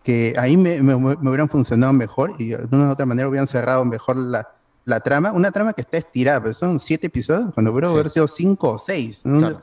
que 0.04 0.36
ahí 0.38 0.58
me, 0.58 0.82
me- 0.82 0.98
me 0.98 1.30
hubieran 1.30 1.50
funcionado 1.50 1.94
mejor 1.94 2.34
y 2.40 2.50
de 2.50 2.68
una 2.72 2.90
u 2.90 2.92
otra 2.92 3.06
manera 3.06 3.28
hubieran 3.28 3.48
cerrado 3.48 3.86
mejor 3.86 4.18
la, 4.18 4.50
la 4.86 5.00
trama. 5.00 5.32
Una 5.32 5.52
trama 5.52 5.74
que 5.74 5.82
está 5.82 5.98
estirada, 5.98 6.42
pero 6.42 6.54
son 6.54 6.80
siete 6.80 7.08
episodios, 7.08 7.54
cuando 7.54 7.72
hubiera 7.72 7.88
Sí. 7.88 7.94
haber 7.94 8.10
sido 8.10 8.28
cinco 8.28 8.72
o 8.74 8.80
seis. 8.80 9.22
Claro. 9.24 9.60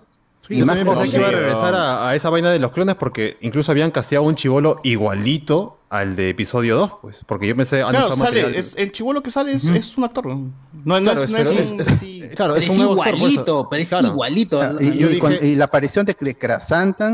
Y 0.48 0.58
Yo 0.58 0.66
más 0.66 0.74
también 0.74 0.96
pensé 0.98 1.12
que 1.12 1.18
iba 1.20 1.28
a 1.28 1.32
regresar 1.32 1.74
a, 1.74 2.08
a 2.08 2.14
esa 2.16 2.30
vaina 2.30 2.50
de 2.50 2.58
los 2.58 2.72
clones 2.72 2.96
porque 2.96 3.36
incluso 3.42 3.70
habían 3.70 3.90
casteado 3.90 4.24
un 4.24 4.34
chivolo 4.34 4.80
igualito 4.82 5.78
al 5.90 6.14
de 6.14 6.30
episodio 6.30 6.76
2, 6.76 6.92
pues. 7.02 7.20
Porque 7.26 7.48
yo 7.48 7.56
pensé, 7.56 7.82
han 7.82 7.90
Claro, 7.90 8.10
sale, 8.16 8.22
material- 8.42 8.54
es, 8.54 8.76
el 8.78 8.92
chivolo 8.92 9.22
que 9.24 9.30
sale 9.32 9.52
es, 9.54 9.64
es 9.64 9.98
un 9.98 10.04
actor. 10.04 10.24
No, 10.28 10.48
no, 10.84 11.00
Claro, 11.02 11.22
es, 11.24 11.30
no 11.32 11.36
es- 11.38 11.48
un- 11.48 11.80
es- 11.80 11.88
es- 11.88 11.98
sí. 11.98 12.22
claro, 12.36 12.54
Pero 12.54 12.64
es 12.64 12.70
un 12.70 12.76
nuevo 12.76 13.02
actor, 13.02 13.16
igualito, 13.16 13.68
pero 13.68 13.82
es 13.82 13.88
Claro. 13.88 14.06
igualito. 14.08 14.62
Ah, 14.62 14.74
Y, 14.80 14.96
Yo 14.98 15.08
dije- 15.08 15.40
y 15.48 15.56
la 15.56 15.64
aparición 15.64 16.06
de, 16.06 16.14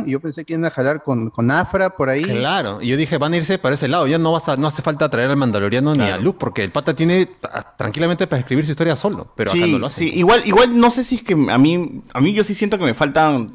y 0.07 0.11
yo 0.11 0.21
pensé 0.21 0.45
que 0.45 0.53
iban 0.53 0.67
a 0.67 0.71
jalar 0.71 1.03
con, 1.03 1.31
con 1.31 1.51
Afra 1.51 1.89
por 1.89 2.11
ahí. 2.11 2.23
Claro, 2.23 2.79
y 2.83 2.89
yo 2.89 2.99
dije, 2.99 3.17
van 3.17 3.33
a 3.33 3.39
irse 3.39 3.59
para 3.59 3.75
ese 3.77 3.89
lado. 3.89 4.07
Ya 4.07 4.19
no, 4.19 4.33
vas 4.33 4.47
a- 4.51 4.57
no 4.57 4.67
hace 4.67 4.83
falta 4.83 5.09
traer 5.09 5.31
al 5.31 5.37
Mandaloriano 5.39 5.95
ni 5.95 6.05
a 6.05 6.19
Luke, 6.19 6.37
porque 6.39 6.63
el 6.63 6.71
pata 6.71 6.95
tiene 6.95 7.31
ah, 7.45 7.75
tranquilamente 7.79 8.27
para 8.27 8.41
escribir 8.41 8.65
su 8.67 8.73
historia 8.73 8.95
solo. 8.95 9.33
Pero 9.37 9.53
acá 9.53 9.59
sí, 9.65 9.73
no 9.73 9.79
lo 9.79 9.87
hace. 9.87 10.01
sí, 10.05 10.11
igual, 10.19 10.43
igual 10.45 10.79
no 10.79 10.91
sé 10.91 11.03
si 11.03 11.15
es 11.17 11.23
que 11.23 11.33
a 11.33 11.57
mí, 11.59 12.03
a 12.13 12.21
mí 12.21 12.33
yo 12.35 12.45
sí 12.45 12.55
siento 12.55 12.77
que 12.79 12.85
me 12.85 12.93
faltan 12.93 13.49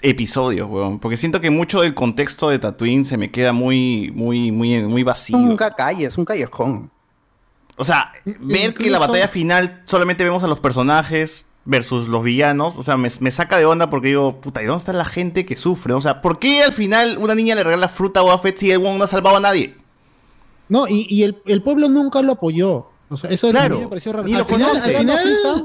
episodios, 0.00 0.68
weón. 0.70 0.98
Porque 0.98 1.16
siento 1.16 1.40
que 1.40 1.50
mucho 1.50 1.82
del 1.82 1.94
contexto 1.94 2.48
de 2.48 2.58
Tatooine 2.58 3.04
se 3.04 3.16
me 3.16 3.30
queda 3.30 3.52
muy, 3.52 4.10
muy, 4.14 4.50
muy, 4.50 4.82
muy 4.82 5.02
vacío. 5.02 5.36
Un 5.36 5.56
calle, 5.56 6.06
es 6.06 6.16
un 6.16 6.24
callejón. 6.24 6.90
O 7.76 7.84
sea, 7.84 8.12
ver 8.24 8.74
que 8.74 8.90
la 8.90 8.98
batalla 8.98 9.28
final 9.28 9.82
solamente 9.86 10.24
vemos 10.24 10.44
a 10.44 10.46
los 10.46 10.60
personajes 10.60 11.46
versus 11.64 12.08
los 12.08 12.24
villanos, 12.24 12.76
o 12.76 12.82
sea, 12.82 12.96
me, 12.96 13.08
me 13.20 13.30
saca 13.30 13.56
de 13.56 13.64
onda 13.64 13.88
porque 13.88 14.08
digo, 14.08 14.40
puta, 14.40 14.62
¿y 14.62 14.66
dónde 14.66 14.78
está 14.78 14.92
la 14.92 15.04
gente 15.04 15.46
que 15.46 15.56
sufre? 15.56 15.92
O 15.92 16.00
sea, 16.00 16.20
¿por 16.20 16.38
qué 16.38 16.62
al 16.62 16.72
final 16.72 17.18
una 17.18 17.34
niña 17.34 17.54
le 17.54 17.62
regala 17.62 17.88
fruta 17.88 18.20
a 18.20 18.22
Boba 18.24 18.38
Fett 18.38 18.58
si 18.58 18.70
el 18.70 18.78
weón 18.78 18.98
no 18.98 19.04
ha 19.04 19.06
salvado 19.06 19.36
a 19.36 19.40
nadie? 19.40 19.76
No, 20.68 20.88
y, 20.88 21.06
y 21.08 21.22
el, 21.22 21.40
el 21.46 21.62
pueblo 21.62 21.88
nunca 21.88 22.22
lo 22.22 22.32
apoyó. 22.32 22.91
O 23.12 23.16
sea, 23.16 23.30
eso 23.30 23.50
Claro, 23.50 23.74
a 23.74 23.78
mí 23.78 23.84
me 23.84 23.88
pareció 23.90 24.12
raro. 24.12 24.26
Al 24.26 24.34
Al 24.34 24.44
final, 24.46 24.70
al 24.76 24.80
final, 24.96 25.18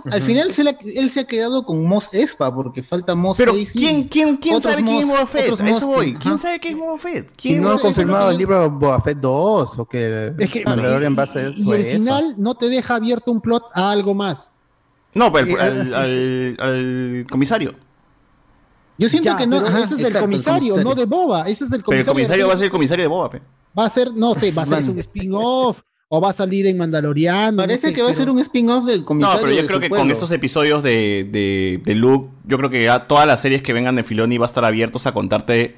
Frita- 0.04 0.14
al 0.16 0.22
final 0.22 0.52
se 0.52 0.64
la- 0.64 0.78
él 0.96 1.10
se 1.10 1.22
ha 1.22 1.24
quedado 1.28 1.66
con 1.66 1.86
Mos 1.86 2.10
Espa 2.14 2.54
porque 2.54 2.84
falta 2.84 3.16
Mos 3.16 3.38
Pero. 3.38 3.54
¿quién, 3.72 4.04
quién, 4.08 4.38
quién 4.38 4.62
sabe 4.62 4.84
quién 4.84 4.98
es 4.98 5.08
Boba 5.08 5.26
Fett? 5.26 5.54
eso 5.54 5.64
Mos 5.64 5.84
voy. 5.84 6.14
¿Quién 6.16 6.34
ajá. 6.34 6.38
sabe 6.38 6.60
quién 6.60 6.74
es 6.76 6.80
Boba 6.80 6.98
Fett? 6.98 7.32
Y 7.32 7.36
¿Quién 7.36 7.62
no 7.62 7.70
es 7.70 7.76
han 7.76 7.80
confirmado 7.82 8.32
el 8.32 8.38
libro 8.38 8.70
Boba 8.70 9.02
Fett 9.02 9.18
2 9.20 9.80
o 9.80 9.86
que 9.86 10.34
Es 10.38 10.50
que 10.52 10.66
Mandalorian 10.66 11.16
va 11.18 11.24
a 11.24 11.26
y, 11.28 11.30
ser 11.30 11.54
y 11.58 11.72
el 11.72 11.82
eso. 11.86 11.98
final 12.00 12.36
no 12.38 12.56
te 12.56 12.68
deja 12.70 12.96
abierto 12.96 13.32
un 13.32 13.40
plot 13.42 13.64
a 13.74 13.92
algo 13.92 14.14
más. 14.14 14.52
No, 15.14 15.32
pero 15.32 15.48
Y- 15.48 15.54
al, 15.56 15.94
al- 15.96 16.58
al 16.60 17.26
comisario. 17.30 17.74
Yo 19.00 19.08
siento 19.10 19.30
Ya, 19.30 19.38
que 19.38 19.46
no. 19.48 19.58
pero 19.58 19.68
ajá, 19.70 19.78
ese 19.84 19.94
es 19.94 19.98
del 19.98 20.08
exacto, 20.08 20.18
el 20.26 20.32
comisario, 20.32 20.78
no 20.84 20.96
de 20.96 21.06
Boba. 21.06 21.42
Ese 21.48 21.64
es 21.66 21.70
del 21.70 21.84
Pero 21.84 22.00
el 22.00 22.06
comisario. 22.06 22.14
comisario 22.14 22.48
va 22.48 22.54
a 22.54 22.58
ser 22.58 22.66
el 22.66 22.72
comisario 22.72 23.04
de 23.04 23.08
Boba, 23.08 23.30
pe. 23.30 23.42
Va 23.78 23.86
a 23.86 23.90
ser, 23.90 24.12
no 24.14 24.34
sé, 24.34 24.52
va 24.52 24.64
a 24.64 24.66
ser 24.66 24.78
un 24.90 24.98
spin-off 25.00 25.82
o 26.10 26.22
va 26.22 26.30
a 26.30 26.34
salir 26.34 26.66
en 26.68 26.78
Mandaloriano. 26.78 27.58
Parece 27.58 27.88
no 27.88 27.90
sé, 27.90 27.96
que 27.96 28.02
va 28.02 28.10
a 28.10 28.14
ser 28.14 28.30
un 28.30 28.40
spin-off 28.40 28.86
del 28.86 29.00
No, 29.02 29.06
comisario. 29.06 29.40
pero 29.42 29.52
yo 29.54 29.62
de 29.62 29.68
creo 29.68 29.80
que 29.80 29.90
con 29.90 30.10
estos 30.12 30.32
episodios 30.32 30.82
de, 30.84 31.28
de, 31.30 31.82
de 31.84 31.96
Luke, 31.96 32.30
yo 32.46 32.58
creo 32.58 32.70
que 32.70 32.84
ya 32.84 33.08
todas 33.08 33.28
las 33.28 33.42
series 33.42 33.62
que 33.62 33.74
vengan 33.74 33.96
de 33.96 34.04
Filoni 34.04 34.38
va 34.38 34.46
a 34.46 34.48
estar 34.48 34.64
abiertos 34.66 35.06
a 35.06 35.12
contarte 35.14 35.76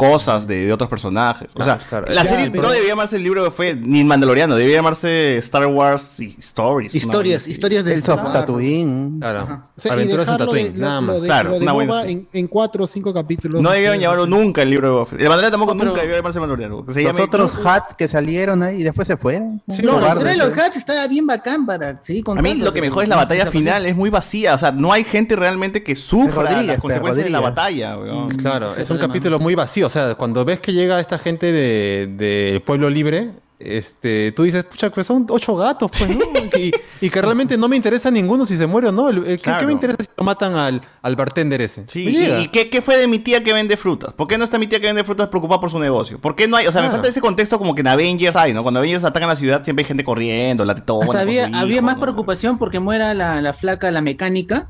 cosas 0.00 0.46
de, 0.46 0.66
de 0.66 0.72
otros 0.72 0.88
personajes. 0.90 1.50
O 1.54 1.62
sea, 1.62 1.78
Claro, 1.78 2.06
la 2.08 2.22
Ya, 2.22 2.28
serie 2.28 2.50
pero- 2.50 2.62
no 2.64 2.68
debería 2.70 2.90
llamarse 2.92 3.16
el 3.16 3.22
libro 3.22 3.44
de 3.44 3.50
fue 3.50 3.74
ni 3.74 4.02
Mandaloriano, 4.04 4.54
debería 4.54 4.76
llamarse 4.78 5.38
Star 5.38 5.66
Wars 5.66 6.18
Stories. 6.38 6.94
Historias, 6.94 7.46
¿no? 7.46 7.50
historias 7.52 7.84
de 7.84 7.94
El 7.94 8.02
soft 8.02 8.32
Tatooine. 8.32 9.18
Claro. 9.20 9.42
O 9.76 9.80
sea, 9.80 9.92
y 9.92 9.94
Aventuras 9.94 10.28
en 10.28 10.32
dejarlo 10.34 10.52
de, 10.52 10.60
Tatooine, 10.60 10.78
lo- 10.80 10.86
nada 10.86 11.00
lo 11.00 11.06
más. 11.06 11.20
de, 11.22 11.26
Claro, 11.28 11.48
lo 11.50 11.54
de 11.56 11.62
una 11.62 11.72
buena 11.72 11.90
Boba 11.92 12.00
serie. 12.02 12.16
en, 12.16 12.28
en 12.32 12.46
cuatro 12.48 12.84
o 12.84 12.86
cinco 12.86 13.14
capítulos. 13.14 13.62
No 13.62 13.70
debieron 13.70 13.98
llamarlo 13.98 14.26
nunca 14.26 14.62
el 14.62 14.70
libro 14.70 14.88
de 14.88 14.92
Boba. 14.94 15.04
El 15.10 15.16
Mandaloriano 15.18 15.50
tampoco 15.50 15.72
pero- 15.74 15.84
nunca 15.90 16.00
debió 16.02 16.16
llamarse 16.16 16.40
Mandaloriano. 16.40 16.84
que 16.86 16.92
se 16.92 17.02
Los 17.02 17.12
llame- 17.12 17.22
otros 17.24 17.54
hats 17.66 17.94
que 17.94 18.08
salieron 18.08 18.62
ahí 18.62 18.80
y 18.80 18.82
después 18.82 19.06
se 19.08 19.16
fueron. 19.16 19.62
Sí, 19.68 19.82
No, 19.82 20.00
la 20.00 20.08
historia 20.08 20.30
de 20.32 20.36
los 20.38 20.52
hats 20.56 20.76
estaba 20.76 21.06
bien 21.08 21.26
bacán 21.26 21.66
para 21.66 22.00
seguir 22.00 22.24
A 22.28 22.34
mí 22.42 22.54
lo 22.54 22.72
que 22.72 22.80
me 22.80 22.90
jode 22.90 23.04
es 23.04 23.08
la 23.08 23.16
batalla 23.16 23.46
final, 23.46 23.86
es 23.86 23.96
muy 23.96 24.10
vacía. 24.10 24.54
O 24.54 24.58
sea, 24.58 24.70
no 24.72 24.92
hay 24.92 25.04
gente 25.04 25.36
realmente 25.36 25.82
que 25.82 25.96
sufra 25.96 26.62
las 26.62 26.76
consecuencias 26.78 27.24
de 27.24 27.30
la 27.30 27.40
batalla. 27.40 27.96
Claro, 28.38 28.74
es 28.76 28.90
un 28.90 28.98
capítulo 28.98 29.38
muy 29.38 29.54
vacío. 29.54 29.86
O 29.90 29.92
sea, 29.92 30.14
cuando 30.14 30.44
ves 30.44 30.60
que 30.60 30.72
llega 30.72 31.00
esta 31.00 31.18
gente 31.18 31.50
de- 31.50 32.06
del 32.16 32.62
pueblo 32.62 32.88
libre, 32.88 33.32
este, 33.58 34.30
tú 34.32 34.44
dices, 34.44 34.62
pucha, 34.62 34.88
pues 34.90 35.04
son 35.04 35.26
ocho 35.28 35.56
gatos, 35.56 35.90
pues, 35.98 36.16
¿no? 36.16 36.24
y, 36.58 36.70
y 37.00 37.10
que 37.10 37.20
realmente 37.20 37.58
no 37.58 37.66
me 37.66 37.74
interesa 37.74 38.08
ninguno 38.08 38.46
si 38.46 38.56
se 38.56 38.68
muere 38.68 38.86
o 38.88 38.92
no. 38.92 39.08
El- 39.10 39.18
el- 39.18 39.36
¿Qué, 39.36 39.42
Claro. 39.42 39.58
qué 39.58 39.66
me 39.66 39.72
interesa 39.72 39.98
si 40.02 40.08
lo 40.16 40.22
matan 40.22 40.54
al, 40.54 40.80
al 41.02 41.16
bartender 41.16 41.60
ese? 41.60 41.82
Sí, 41.88 42.04
¿y, 42.08 42.24
y 42.44 42.48
qué, 42.48 42.70
qué 42.70 42.80
fue 42.80 42.96
de 42.96 43.08
mi 43.08 43.18
tía 43.18 43.42
que 43.42 43.52
vende 43.52 43.76
frutas? 43.76 44.14
¿Por 44.14 44.28
qué 44.28 44.38
no 44.38 44.44
está 44.44 44.58
mi 44.58 44.68
tía 44.68 44.78
que 44.80 44.86
vende 44.86 45.02
frutas 45.02 45.26
preocupada 45.28 45.60
por 45.60 45.70
su 45.72 45.78
negocio? 45.80 46.20
¿Por 46.20 46.36
qué 46.36 46.46
no 46.46 46.56
hay? 46.56 46.68
O 46.68 46.72
sea, 46.72 46.82
me 46.82 46.90
falta 46.90 47.08
ese 47.08 47.20
contexto 47.20 47.58
como 47.58 47.74
que 47.74 47.80
en 47.80 47.88
Avengers 47.88 48.36
hay, 48.36 48.54
¿no? 48.54 48.62
Cuando 48.62 48.78
Avengers 48.78 49.02
atacan 49.04 49.28
la 49.28 49.36
ciudad 49.36 49.62
siempre 49.64 49.82
hay 49.82 49.88
gente 49.88 50.04
corriendo, 50.04 50.64
la 50.64 50.76
tetona. 50.76 51.00
Hasta 51.04 51.12
con 51.18 51.20
había, 51.20 51.46
había 51.52 51.82
más 51.82 51.96
¿no? 51.96 52.02
preocupación 52.02 52.58
porque 52.58 52.78
muera 52.78 53.12
la, 53.12 53.42
la 53.42 53.52
flaca, 53.54 53.90
la 53.90 54.00
mecánica. 54.00 54.68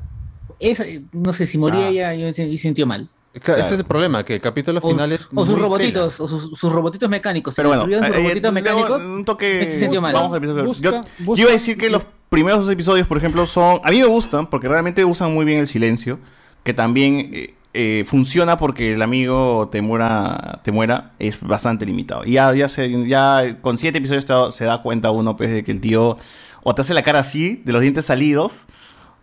Esa, 0.59 0.83
no 1.13 1.31
sé, 1.33 1.47
si 1.47 1.57
moría 1.57 1.85
Ah. 1.85 1.89
ella, 1.89 2.13
yo 2.15 2.27
y 2.43 2.57
sintió 2.57 2.85
mal. 2.85 3.09
Claro, 3.39 3.61
Ese 3.61 3.73
es 3.75 3.79
el 3.79 3.85
problema, 3.85 4.25
que 4.25 4.35
el 4.35 4.41
capítulo 4.41 4.79
O, 4.83 4.89
final 4.89 5.11
es. 5.13 5.27
o 5.33 5.45
sus 5.45 5.57
robotitos, 5.57 6.19
o 6.19 6.27
sus, 6.27 6.57
sus 6.59 6.73
robotitos 6.73 7.09
mecánicos. 7.09 7.53
Si 7.53 7.57
Pero 7.57 7.69
bueno, 7.69 7.85
destruyeron 7.87 8.07
sus 8.07 8.15
eh, 8.15 8.19
robotitos 8.23 8.53
luego, 8.53 8.77
mecánicos, 8.79 9.01
un 9.07 9.25
toque. 9.25 9.61
ese 9.61 9.71
se 9.71 9.79
sintió 9.79 10.01
mal. 10.01 10.13
Vamos 10.13 10.31
al 10.31 10.37
episodio. 10.39 10.63
Busca- 10.65 10.83
yo, 10.91 11.01
busca- 11.19 11.37
yo 11.37 11.41
iba 11.43 11.49
a 11.49 11.53
decir 11.53 11.77
que 11.77 11.89
los 11.89 12.03
primeros 12.29 12.61
dos 12.65 12.69
episodios, 12.73 13.07
por 13.07 13.17
ejemplo, 13.17 13.45
son. 13.45 13.79
A 13.83 13.89
mí 13.91 13.99
me 13.99 14.05
gustan 14.05 14.47
porque 14.47 14.67
realmente 14.67 15.05
usan 15.05 15.33
muy 15.33 15.45
bien 15.45 15.59
el 15.61 15.67
silencio. 15.67 16.19
Que 16.63 16.73
también 16.75 17.29
eh, 17.33 17.55
eh, 17.73 18.03
funciona 18.05 18.57
porque 18.57 18.93
el 18.93 19.01
amigo 19.01 19.69
te 19.71 19.81
muera, 19.81 20.59
te 20.63 20.71
muera 20.73 21.13
es 21.17 21.39
bastante 21.41 21.85
limitado. 21.85 22.23
Y 22.25 22.33
ya, 22.33 22.53
ya, 22.53 22.67
se, 22.69 23.07
ya 23.07 23.57
con 23.61 23.77
siete 23.77 23.97
episodios 23.99 24.25
te 24.25 24.33
se 24.51 24.65
da 24.65 24.81
cuenta 24.83 25.09
uno 25.09 25.35
pues, 25.37 25.49
de 25.51 25.63
que 25.63 25.71
el 25.71 25.79
tío 25.81 26.17
o 26.63 26.75
te 26.75 26.81
hace 26.81 26.93
la 26.93 27.01
cara 27.01 27.19
así, 27.19 27.61
de 27.65 27.71
los 27.73 27.81
dientes 27.81 28.05
salidos, 28.05 28.67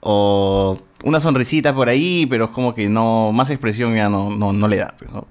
o 0.00 0.78
una 1.04 1.20
sonrisita 1.20 1.74
por 1.74 1.88
ahí, 1.88 2.26
pero 2.26 2.46
es 2.46 2.50
como 2.50 2.74
que 2.74 2.88
no, 2.88 3.32
más 3.32 3.50
expresión 3.50 3.94
ya 3.94 4.08
no, 4.08 4.30
no, 4.30 4.52
no 4.52 4.68
le 4.68 4.76
da, 4.76 4.94
pues, 4.98 5.10
¿no? 5.10 5.26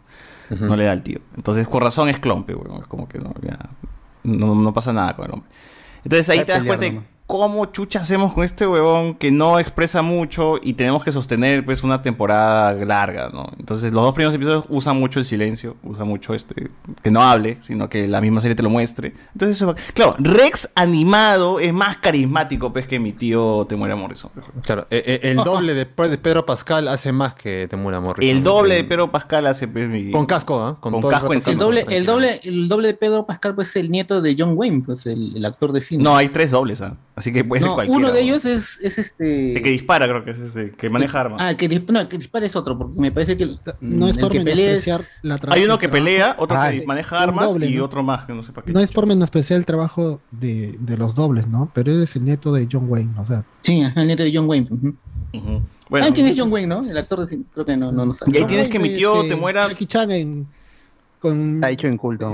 No 0.49 0.77
le 0.77 0.85
da 0.85 0.93
al 0.93 1.03
tío. 1.03 1.19
Entonces, 1.35 1.67
con 1.67 1.81
razón 1.81 2.07
es 2.07 2.19
clon, 2.19 2.45
pues, 2.45 2.57
weón. 2.57 2.81
Es 2.81 2.87
como 2.87 3.07
que 3.07 3.19
no, 3.19 3.33
ya, 3.41 3.57
no, 4.23 4.55
no 4.55 4.73
pasa 4.73 4.93
nada 4.93 5.13
con 5.15 5.25
el 5.25 5.31
hombre. 5.33 5.49
Entonces 6.03 6.29
ahí 6.29 6.39
Hay 6.39 6.45
te 6.45 6.51
das 6.53 6.63
cuenta. 6.63 7.03
Cómo 7.27 7.65
chucha 7.65 7.99
hacemos 7.99 8.33
con 8.33 8.45
este 8.45 8.65
huevón 8.65 9.13
que 9.15 9.31
no 9.31 9.59
expresa 9.59 10.01
mucho 10.01 10.55
y 10.63 10.73
tenemos 10.73 11.03
que 11.03 11.11
sostener 11.11 11.65
pues 11.65 11.83
una 11.83 12.01
temporada 12.01 12.71
larga, 12.73 13.29
¿no? 13.33 13.51
Entonces 13.59 13.91
los 13.91 14.01
dos 14.03 14.13
primeros 14.15 14.33
episodios 14.33 14.65
usan 14.69 14.97
mucho 14.97 15.19
el 15.19 15.25
silencio, 15.25 15.75
usan 15.83 16.07
mucho 16.07 16.33
este 16.33 16.69
que 17.03 17.11
no 17.11 17.21
hable, 17.21 17.57
sino 17.61 17.89
que 17.89 18.07
la 18.07 18.21
misma 18.21 18.39
serie 18.39 18.55
te 18.55 18.63
lo 18.63 18.69
muestre. 18.69 19.13
Entonces 19.33 19.57
eso 19.57 19.75
claro, 19.93 20.15
Rex 20.19 20.69
animado 20.75 21.59
es 21.59 21.73
más 21.73 21.97
carismático 21.97 22.71
pues 22.71 22.87
que 22.87 22.97
mi 22.97 23.11
tío 23.11 23.65
te 23.67 23.75
Morrison. 23.75 24.31
Claro, 24.65 24.87
eh, 24.89 25.03
eh, 25.05 25.19
el 25.23 25.37
doble 25.37 25.73
de, 25.73 25.85
de 25.85 26.17
Pedro 26.17 26.45
Pascal 26.45 26.87
hace 26.87 27.11
más 27.11 27.33
que 27.35 27.67
te 27.69 27.75
muera 27.75 27.99
Morrison. 27.99 28.37
El 28.37 28.43
doble 28.43 28.75
de 28.75 28.83
Pedro 28.85 29.11
Pascal 29.11 29.47
hace 29.47 29.67
pues, 29.67 29.89
mi- 29.89 30.11
Con 30.11 30.25
casco, 30.25 30.61
¿ah? 30.61 30.77
Con 30.79 30.99
todo 31.01 31.11
casco 31.11 31.33
encima. 31.33 31.51
el 31.53 31.59
doble, 31.59 31.85
el 31.89 32.05
doble, 32.05 32.39
el 32.43 32.67
doble 32.69 32.87
de 32.87 32.93
Pedro 32.93 33.25
Pascal, 33.25 33.53
pues 33.53 33.67
es 33.69 33.75
el 33.75 33.89
nieto 33.91 34.21
de 34.21 34.35
John 34.37 34.53
Wayne, 34.55 34.83
pues 34.85 35.05
el, 35.07 35.35
el 35.35 35.45
actor 35.45 35.73
de 35.73 35.81
cine. 35.81 36.03
No, 36.03 36.15
hay 36.15 36.29
tres 36.29 36.51
dobles, 36.51 36.81
¿ah? 36.81 36.95
Así 37.17 37.33
que 37.33 37.43
puede 37.43 37.61
ser 37.63 37.71
cualquiera. 37.71 37.97
uno 37.99 38.11
de 38.13 38.21
ellos 38.21 38.45
es, 38.45 38.79
es 38.81 38.97
este. 38.97 39.55
El 39.57 39.61
que 39.61 39.71
dispara 39.71 40.07
creo 40.07 40.23
que 40.23 40.31
es 40.31 40.39
ese, 40.39 40.71
que 40.71 40.89
maneja 40.89 41.19
armas. 41.19 41.39
Ah, 41.41 41.49
el 41.51 41.57
que, 41.57 41.67
no, 41.89 41.99
el 41.99 42.07
que 42.07 42.17
dispara 42.17 42.45
es 42.45 42.55
otro, 42.55 42.77
porque 42.77 42.97
me 42.97 43.11
parece 43.11 43.35
que 43.35 43.43
el, 43.43 43.59
No 43.81 44.07
es 44.07 44.15
el 44.15 44.21
por 44.21 44.31
que 44.31 44.39
pelea 44.39 44.73
es- 44.73 44.87
menospreciar 44.87 45.01
la 45.23 45.53
Hay 45.53 45.65
uno 45.65 45.77
que 45.77 45.89
pelea, 45.89 46.35
otro 46.39 46.57
Ah, 46.57 46.71
que 46.71 46.85
maneja 46.85 47.17
un 47.17 47.23
armas 47.23 47.51
doble, 47.51 47.67
y 47.67 47.75
¿no? 47.75 47.83
otro 47.83 48.03
más 48.03 48.23
que 48.25 48.33
no 48.33 48.41
sé 48.43 48.53
para 48.53 48.65
qué. 48.65 48.71
No 48.71 48.79
es 48.79 48.91
por 48.93 49.05
menospreciar 49.05 49.59
el 49.59 49.65
trabajo 49.65 50.21
de, 50.31 50.77
de 50.79 50.97
los 50.97 51.13
dobles, 51.15 51.47
¿no? 51.47 51.69
Pero 51.73 51.91
él 51.91 52.01
es 52.03 52.15
el 52.15 52.23
nieto 52.23 52.53
de 52.53 52.67
John 52.71 52.85
Wayne, 52.87 53.11
o 53.19 53.25
sea. 53.25 53.43
Sí, 53.61 53.83
el 53.95 54.07
nieto 54.07 54.23
de 54.23 54.31
John 54.33 54.47
Wayne. 54.47 54.67
Ujú. 54.71 55.61
Bueno, 55.89 56.07
¿quién 56.13 56.27
es 56.27 56.37
John 56.37 56.51
Wayne, 56.51 56.67
no? 56.67 56.89
El 56.89 56.97
actor 56.97 57.19
de 57.21 57.25
cine. 57.27 57.43
Creo 57.53 57.65
que 57.65 57.77
no, 57.77 57.91
no, 57.91 58.05
no 58.05 58.13
sabe. 58.13 58.31
Y 58.33 58.37
ahí 58.37 58.45
tienes 58.45 58.67
que 58.67 58.77
mi 58.77 58.85
Wayne, 58.89 58.97
tío 58.97 59.15
este, 59.21 59.29
te 59.29 59.35
muera. 59.35 59.67
Jackie 59.69 59.85
Chan 59.85 60.11
en, 60.11 60.47
con... 61.19 61.55
Está 61.55 61.69
hecho 61.71 61.87
en 61.87 61.97
culto. 61.97 62.33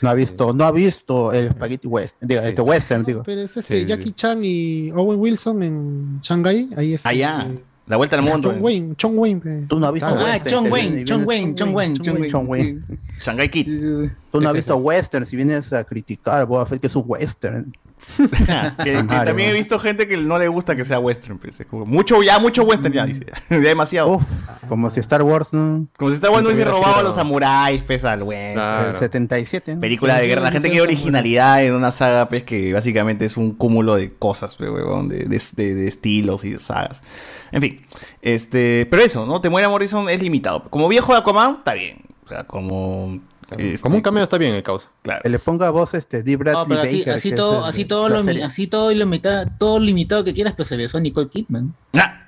No 0.00 0.08
ha 0.08 0.14
visto, 0.14 0.52
no 0.52 0.64
ha 0.64 0.72
visto 0.72 1.32
el 1.32 1.50
Spaghetti 1.50 1.86
West, 1.88 2.16
digo, 2.20 2.40
Sí. 2.42 2.48
este 2.48 2.62
Western, 2.62 3.04
digo. 3.04 3.22
Pero 3.24 3.40
es 3.42 3.56
este 3.56 3.80
Sí. 3.80 3.86
Jackie 3.86 4.12
Chan 4.12 4.40
y 4.42 4.90
Owen 4.92 5.18
Wilson 5.20 5.62
en 5.62 6.20
Shanghai. 6.22 6.68
Ahí 6.76 6.94
está. 6.94 7.08
Allá, 7.08 7.48
la 7.86 7.96
vuelta 7.96 8.16
al 8.16 8.22
mundo. 8.22 8.50
John 8.52 8.62
Wayne, 8.62 8.94
John 9.00 9.18
Wayne. 9.18 9.40
pe. 9.40 9.64
Tú 9.68 9.78
no 9.80 9.86
has 9.86 9.92
visto 9.92 10.06
Ah, 10.08 10.12
Western. 10.24 10.50
John 10.64 10.72
Wayne, 10.72 11.04
John 11.06 11.24
Wayne, 11.26 11.54
John 11.58 11.74
Wayne, 11.74 11.96
John 12.02 12.14
Wayne. 12.16 12.28
John 12.32 12.46
Wayne. 12.48 12.82
Shanghai 13.20 13.48
Kid. 13.48 13.66
Sí. 13.66 14.10
Tú 14.30 14.40
no 14.40 14.48
has 14.48 14.54
visto. 14.54 14.76
Western 14.76 15.26
si 15.26 15.36
vienes 15.36 15.72
a 15.72 15.84
criticar 15.84 16.46
Boba 16.46 16.64
Fett 16.66 16.80
que 16.80 16.86
es 16.86 16.96
un 16.96 17.04
Western. 17.06 17.72
que, 18.16 18.84
que 18.84 19.02
Mario, 19.02 19.24
también 19.24 19.50
he 19.50 19.52
visto 19.52 19.78
gente 19.78 20.06
que 20.06 20.16
no 20.16 20.38
le 20.38 20.48
gusta 20.48 20.76
que 20.76 20.84
sea 20.84 20.98
western. 20.98 21.38
pues, 21.38 21.60
mucho, 21.70 22.22
ya 22.22 22.38
mucho 22.38 22.62
western 22.64 22.92
ya, 22.92 23.06
dice. 23.06 23.26
ya 23.50 23.58
demasiado. 23.58 24.08
Uf, 24.08 24.22
como 24.68 24.90
si 24.90 25.00
Star 25.00 25.22
Wars, 25.22 25.52
¿no? 25.52 25.86
Como 25.96 26.10
si 26.10 26.14
Star 26.16 26.30
Wars 26.30 26.42
no 26.42 26.48
hubiese 26.50 26.64
robado 26.64 26.96
a 26.96 27.02
los 27.02 27.14
samuráis, 27.14 27.82
pues 27.84 28.04
al 28.04 28.22
western. 28.22 28.54
Claro. 28.54 28.90
El 28.90 28.96
77. 28.96 29.74
¿no? 29.76 29.80
Película 29.80 30.18
de 30.18 30.26
guerra. 30.26 30.42
La 30.42 30.52
gente 30.52 30.68
quiere 30.68 30.82
originalidad 30.82 31.64
en 31.64 31.74
una 31.74 31.92
saga, 31.92 32.28
pues, 32.28 32.44
que 32.44 32.72
básicamente 32.72 33.24
es 33.24 33.36
un 33.36 33.52
cúmulo 33.52 33.94
de 33.96 34.12
cosas, 34.12 34.56
pues, 34.56 34.70
huevón, 34.70 35.08
de, 35.08 35.24
de, 35.24 35.40
de- 35.56 35.74
de 35.74 35.88
estilos 35.88 36.44
y 36.44 36.50
de 36.52 36.58
sagas. 36.58 37.02
En 37.50 37.60
fin, 37.62 37.80
este, 38.20 38.86
pero 38.90 39.02
eso, 39.02 39.26
¿no? 39.26 39.40
Te 39.40 39.48
muere 39.48 39.68
Morrison 39.68 40.08
es 40.10 40.22
limitado. 40.22 40.64
Como 40.70 40.88
viejo 40.88 41.12
de 41.12 41.18
Aquaman, 41.18 41.56
está 41.58 41.74
bien. 41.74 41.98
O 42.24 42.28
sea, 42.28 42.44
como... 42.44 43.18
este, 43.58 43.82
Como 43.82 43.96
un 43.96 44.02
cameo 44.02 44.22
está 44.22 44.38
bien 44.38 44.54
el 44.54 44.62
causa. 44.62 44.88
Claro. 45.02 45.20
Que 45.22 45.28
le 45.30 45.38
ponga 45.38 45.70
voz 45.70 45.94
este 45.94 46.22
Dee 46.22 46.36
Bradley 46.36 46.62
No, 46.62 46.68
pero 46.68 46.80
así, 46.82 46.98
Baker. 46.98 47.14
así 47.14 47.32
todo, 47.34 47.64
así 47.64 47.84
todo 47.84 48.08
lo, 48.08 48.20
así 48.44 48.66
todo 48.66 48.90
lo 48.92 48.96
limitado, 48.98 49.46
todo 49.58 49.78
limitado 49.80 50.24
que 50.24 50.32
quieras, 50.34 50.54
pues 50.56 50.68
se 50.68 50.76
besó 50.76 50.98
a 50.98 51.00
Nicole 51.00 51.28
Kidman. 51.28 51.74
Ah, 51.94 52.18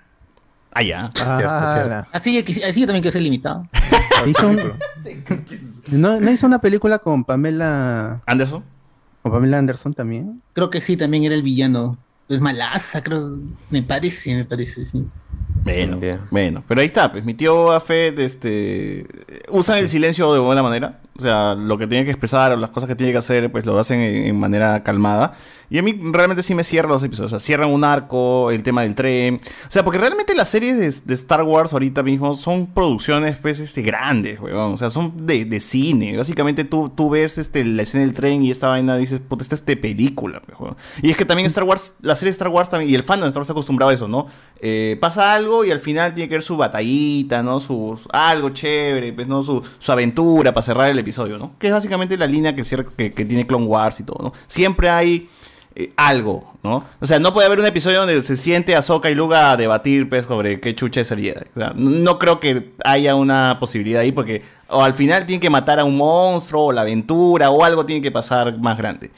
Ah, 0.77 0.83
ya. 0.83 1.13
Ah, 1.21 2.09
Así, 2.11 2.43
que- 2.43 2.65
así 2.65 2.85
también 2.85 3.01
que 3.03 3.11
ser 3.13 3.23
limitado. 3.23 3.69
Hizo 4.27 4.49
un- 4.49 4.59
¿No, 5.93 6.21
¿No 6.21 6.31
hizo 6.33 6.47
una 6.49 6.61
película 6.61 6.99
con 6.99 7.23
Pamela 7.25 8.21
Anderson? 8.27 8.65
¿Con 9.23 9.31
Pamela 9.33 9.59
Anderson 9.59 9.95
también? 9.95 10.43
Creo 10.53 10.71
que 10.71 10.81
sí, 10.81 10.97
también 10.97 11.23
era 11.25 11.35
el 11.37 11.43
villano. 11.43 11.97
Es 12.29 12.41
malaza, 12.41 13.03
creo. 13.05 13.39
Me 13.71 13.83
parece, 13.83 14.35
me 14.35 14.45
parece, 14.45 14.85
sí. 14.87 15.07
Bueno, 15.63 15.99
bueno, 16.31 16.65
pero 16.67 16.81
ahí 16.81 16.87
está, 16.89 17.11
pues 17.13 17.25
mi 17.25 17.35
tío 17.35 17.79
Fett, 17.81 18.19
este, 18.19 19.07
usan 19.51 19.79
el 19.79 19.89
silencio 19.89 20.33
de 20.35 20.41
buena 20.41 20.63
manera, 20.63 21.01
o 21.17 21.21
sea, 21.21 21.55
lo 21.55 21.79
que 21.79 21.87
tiene 21.87 22.05
que 22.05 22.11
expresar 22.11 22.53
o 22.53 22.57
las 22.57 22.71
cosas 22.71 22.89
que 22.89 22.97
tiene 22.97 23.13
que 23.13 23.19
hacer, 23.19 23.51
pues 23.53 23.65
lo 23.65 23.79
hacen 23.79 24.01
en, 24.01 24.39
manera 24.39 24.83
calmada, 24.83 25.35
y 25.71 25.79
a 25.79 25.83
mí 25.83 25.99
realmente 26.13 26.43
sí 26.43 26.55
me 26.55 26.65
cierran 26.65 26.93
los 26.93 27.05
episodios, 27.05 27.33
o 27.33 27.39
sea, 27.39 27.45
cierran 27.45 27.71
un 27.71 27.85
arco, 27.85 28.51
el 28.51 28.63
tema 28.63 28.83
del 28.83 28.95
tren, 28.95 29.37
o 29.37 29.71
sea, 29.71 29.85
porque 29.85 29.99
realmente 29.99 30.35
las 30.35 30.49
series 30.49 31.07
de, 31.07 31.15
Star 31.15 31.43
Wars 31.45 31.73
ahorita 31.73 32.03
mismo 32.03 32.35
son 32.35 32.67
producciones, 32.67 33.39
pues, 33.39 33.61
este, 33.61 33.83
grandes, 33.83 34.41
weón, 34.41 34.75
o 34.75 34.77
sea, 34.77 34.91
son 34.91 35.27
de, 35.27 35.45
de 35.45 35.61
cine, 35.61 36.17
básicamente 36.17 36.65
tú, 36.65 36.91
tú 36.95 37.11
ves, 37.11 37.39
este, 37.39 37.65
la 37.65 37.83
escena 37.83 38.05
del 38.05 38.13
tren 38.13 38.43
y 38.43 38.51
esta 38.51 38.69
vaina 38.69 38.97
dices, 38.97 39.21
puta, 39.21 39.43
esta 39.43 39.55
es 39.55 39.65
de 39.65 39.77
película, 39.77 40.43
weón. 40.59 40.77
y 41.01 41.11
es 41.11 41.17
que 41.17 41.25
también 41.25 41.47
Star 41.47 41.65
Wars, 41.65 41.95
la 42.03 42.17
serie 42.17 42.31
de 42.31 42.37
Star 42.37 42.49
Wars 42.49 42.69
también, 42.69 42.91
y 42.91 42.95
el 42.95 43.05
fandom 43.05 43.27
de 43.27 43.29
Star 43.29 43.41
Wars 43.41 43.47
está 43.47 43.53
acostumbrado 43.53 43.91
a 43.91 43.95
eso, 43.95 44.09
¿no? 44.09 44.27
Eh, 44.61 44.97
pasa 45.01 45.35
algo 45.35 45.65
y 45.65 45.71
al 45.71 45.81
final 45.81 46.15
tiene 46.15 46.29
que 46.29 46.37
ver 46.37 46.43
su 46.43 46.57
batallita, 46.57 47.43
¿no? 47.43 47.61
Su- 47.61 48.01
algo 48.13 48.51
chévere, 48.51 49.13
pues, 49.13 49.27
¿no? 49.27 49.43
Su, 49.43 49.63
su 49.79 49.93
aventura 49.93 50.53
para 50.55 50.63
cerrar 50.63 50.89
el 50.89 50.99
episodio, 51.05 51.39
¿no? 51.39 51.53
Que 51.59 51.69
es 51.69 51.73
básicamente 51.73 52.17
la 52.17 52.27
línea 52.27 52.55
que, 52.55 52.65
cierra- 52.65 52.87
que, 52.97 53.13
que 53.13 53.25
tiene 53.25 53.47
Clone 53.47 53.67
Wars 53.67 54.01
y 54.01 54.05
todo, 54.05 54.19
¿no? 54.23 54.33
Siempre 54.47 54.91
hay 54.91 55.29
eh, 55.77 55.91
algo, 55.97 56.53
¿no? 56.63 56.85
O 57.01 57.07
sea, 57.07 57.19
no 57.19 57.33
puede 57.33 57.47
haber 57.47 57.59
un 57.61 57.67
episodio 57.67 57.99
donde 57.99 58.21
se 58.23 58.37
siente 58.37 58.77
Ahsoka 58.77 59.11
y 59.11 59.15
Luke 59.15 59.35
a 59.35 59.57
debatir, 59.57 60.09
pues, 60.09 60.25
sobre 60.27 60.61
qué 60.61 60.75
chucha 60.75 61.01
es 61.01 61.11
el 61.11 61.21
Jedi. 61.21 61.47
O 61.57 61.59
sea, 61.61 61.73
no 61.77 62.19
creo 62.19 62.39
que 62.41 62.73
haya 62.85 63.15
una 63.17 63.57
posibilidad 63.61 64.01
ahí 64.03 64.13
porque 64.13 64.43
o 64.69 64.83
al 64.83 64.95
final 64.95 65.27
tienen 65.27 65.41
que 65.41 65.51
matar 65.51 65.79
a 65.81 65.85
un 65.85 65.97
monstruo 65.97 66.67
o 66.67 66.73
la 66.73 66.81
aventura 66.83 67.51
o 67.51 67.65
algo 67.65 67.85
tiene 67.87 68.03
que 68.03 68.11
pasar 68.13 68.57
más 68.59 68.77
grande. 68.79 69.11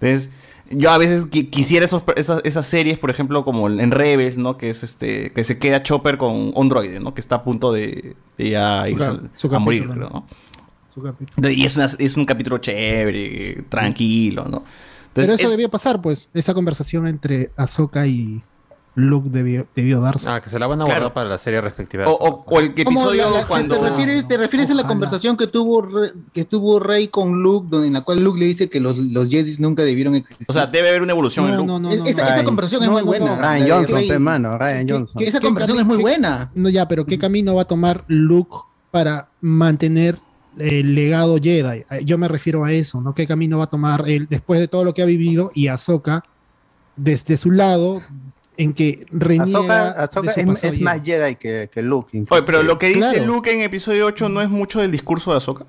Entonces, 0.00 0.30
yo 0.74 0.90
a 0.90 0.96
veces 0.98 1.26
qui- 1.26 1.50
quisiera 1.50 1.84
esos, 1.86 2.02
esas, 2.16 2.40
esas 2.44 2.66
series, 2.66 2.98
por 2.98 3.10
ejemplo, 3.10 3.44
como 3.44 3.68
en 3.68 3.90
Rebels, 3.90 4.38
¿no? 4.38 4.56
Que 4.58 4.70
es 4.70 4.82
este, 4.82 5.30
que 5.32 5.44
se 5.44 5.58
queda 5.58 5.82
Chopper 5.82 6.16
con 6.18 6.52
un 6.54 6.68
droide, 6.68 6.98
¿no? 6.98 7.14
Que 7.14 7.20
está 7.20 7.36
a 7.36 7.44
punto 7.44 7.72
de, 7.72 8.16
de 8.38 8.50
ya 8.50 8.88
irse 8.88 9.10
a 9.56 9.58
morir, 9.60 9.82
creo, 9.94 10.10
¿no? 10.10 10.26
Su 10.94 11.02
capítulo. 11.02 11.50
Y 11.50 11.64
es, 11.64 11.76
una- 11.76 11.86
es 11.98 12.16
un 12.16 12.24
capítulo 12.26 12.58
chévere, 12.58 13.64
tranquilo, 13.68 14.46
¿no? 14.48 14.64
Pero 15.14 15.32
eso 15.34 15.44
es- 15.44 15.50
debía 15.50 15.68
pasar, 15.68 16.00
pues, 16.02 16.30
esa 16.34 16.54
conversación 16.54 17.06
entre 17.06 17.50
Ahsoka 17.56 18.06
y 18.06 18.42
Luke 18.94 19.30
debió, 19.30 19.66
debió 19.74 20.02
darse. 20.02 20.28
Ah, 20.28 20.42
que 20.42 20.50
se 20.50 20.58
la 20.58 20.66
van 20.66 20.82
a 20.82 20.84
guardar 20.84 21.14
para 21.14 21.30
la 21.30 21.38
serie 21.38 21.62
respectiva. 21.62 22.06
O, 22.08 22.12
o, 22.12 22.44
o 22.46 22.60
el 22.60 22.74
¿Cómo 22.84 23.00
episodio 23.00 23.30
la- 23.30 23.40
la- 23.40 23.46
cuando... 23.46 23.78
¿Te 23.80 23.88
refieres, 23.88 24.28
te 24.28 24.36
refieres 24.36 24.70
a 24.70 24.74
la 24.74 24.86
conversación 24.86 25.36
que 25.38 25.46
tuvo, 25.46 25.80
Re- 25.80 26.12
que 26.34 26.44
tuvo 26.44 26.78
Rey 26.78 27.08
con 27.08 27.42
Luke, 27.42 27.68
donde, 27.70 27.86
en 27.86 27.94
la 27.94 28.02
cual 28.02 28.22
Luke 28.22 28.38
le 28.38 28.44
dice 28.46 28.68
que 28.68 28.80
los, 28.80 28.98
los 28.98 29.30
Jedi 29.30 29.56
nunca 29.58 29.82
debieron 29.82 30.14
existir? 30.14 30.46
O 30.48 30.52
sea, 30.52 30.66
debe 30.66 30.90
haber 30.90 31.00
una 31.00 31.12
evolución 31.12 31.48
en 31.48 31.56
Luke. 31.56 31.94
Es- 31.94 32.00
esa, 32.18 32.34
esa 32.36 32.44
conversación 32.44 32.82
es 32.84 32.90
muy 32.90 33.02
buena. 33.02 33.36
Ryan 33.36 33.68
Johnson, 33.68 33.96
Rey. 33.96 34.08
pe, 34.08 34.18
mano, 34.18 34.58
Ryan 34.58 34.86
Johnson. 34.88 35.18
Que 35.18 35.26
esa 35.28 35.40
¿Qué 35.40 35.46
conversación 35.46 35.78
es 35.80 35.86
muy 35.86 35.96
qué- 35.96 36.02
buena. 36.02 36.50
No, 36.54 36.68
ya, 36.68 36.86
pero 36.86 37.06
¿qué 37.06 37.18
camino 37.18 37.54
va 37.54 37.62
a 37.62 37.66
tomar 37.66 38.04
Luke 38.08 38.56
para 38.90 39.30
mantener 39.40 40.18
el 40.58 40.94
legado 40.94 41.38
Jedi? 41.42 41.84
Eh, 41.90 42.04
Yo 42.04 42.18
me 42.18 42.28
refiero 42.28 42.64
a 42.64 42.72
eso, 42.72 43.00
¿no? 43.00 43.14
¿Qué 43.14 43.26
camino 43.26 43.58
va 43.58 43.64
a 43.64 43.70
tomar 43.70 44.04
él 44.08 44.26
después 44.28 44.60
de 44.60 44.68
todo 44.68 44.84
lo 44.84 44.94
que 44.94 45.02
ha 45.02 45.06
vivido 45.06 45.50
y 45.54 45.68
Ahsoka 45.68 46.24
desde 46.96 47.36
su 47.36 47.50
lado 47.50 48.02
en 48.58 48.74
que 48.74 49.06
reniega 49.10 49.90
Ahsoka, 49.90 49.90
Ahsoka 50.02 50.30
es, 50.32 50.36
es 50.64 50.70
Jedi? 50.72 50.80
más 50.82 51.02
Jedi 51.02 51.36
que, 51.36 51.70
que 51.72 51.82
Luke. 51.82 52.24
Oye, 52.30 52.42
pero 52.42 52.62
lo 52.62 52.78
que 52.78 52.88
dice 52.88 53.00
Claro. 53.00 53.26
Luke 53.26 53.50
en 53.52 53.62
episodio 53.62 54.06
8 54.06 54.28
no 54.28 54.42
es 54.42 54.50
mucho 54.50 54.80
del 54.80 54.90
discurso 54.92 55.30
de 55.30 55.38
Ahsoka. 55.38 55.64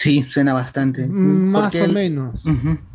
Sí, 0.00 0.24
suena 0.26 0.54
bastante. 0.54 1.06
Más 1.08 1.64
Porque 1.74 1.82
o 1.82 1.84
él- 1.84 1.92
menos. 1.92 2.42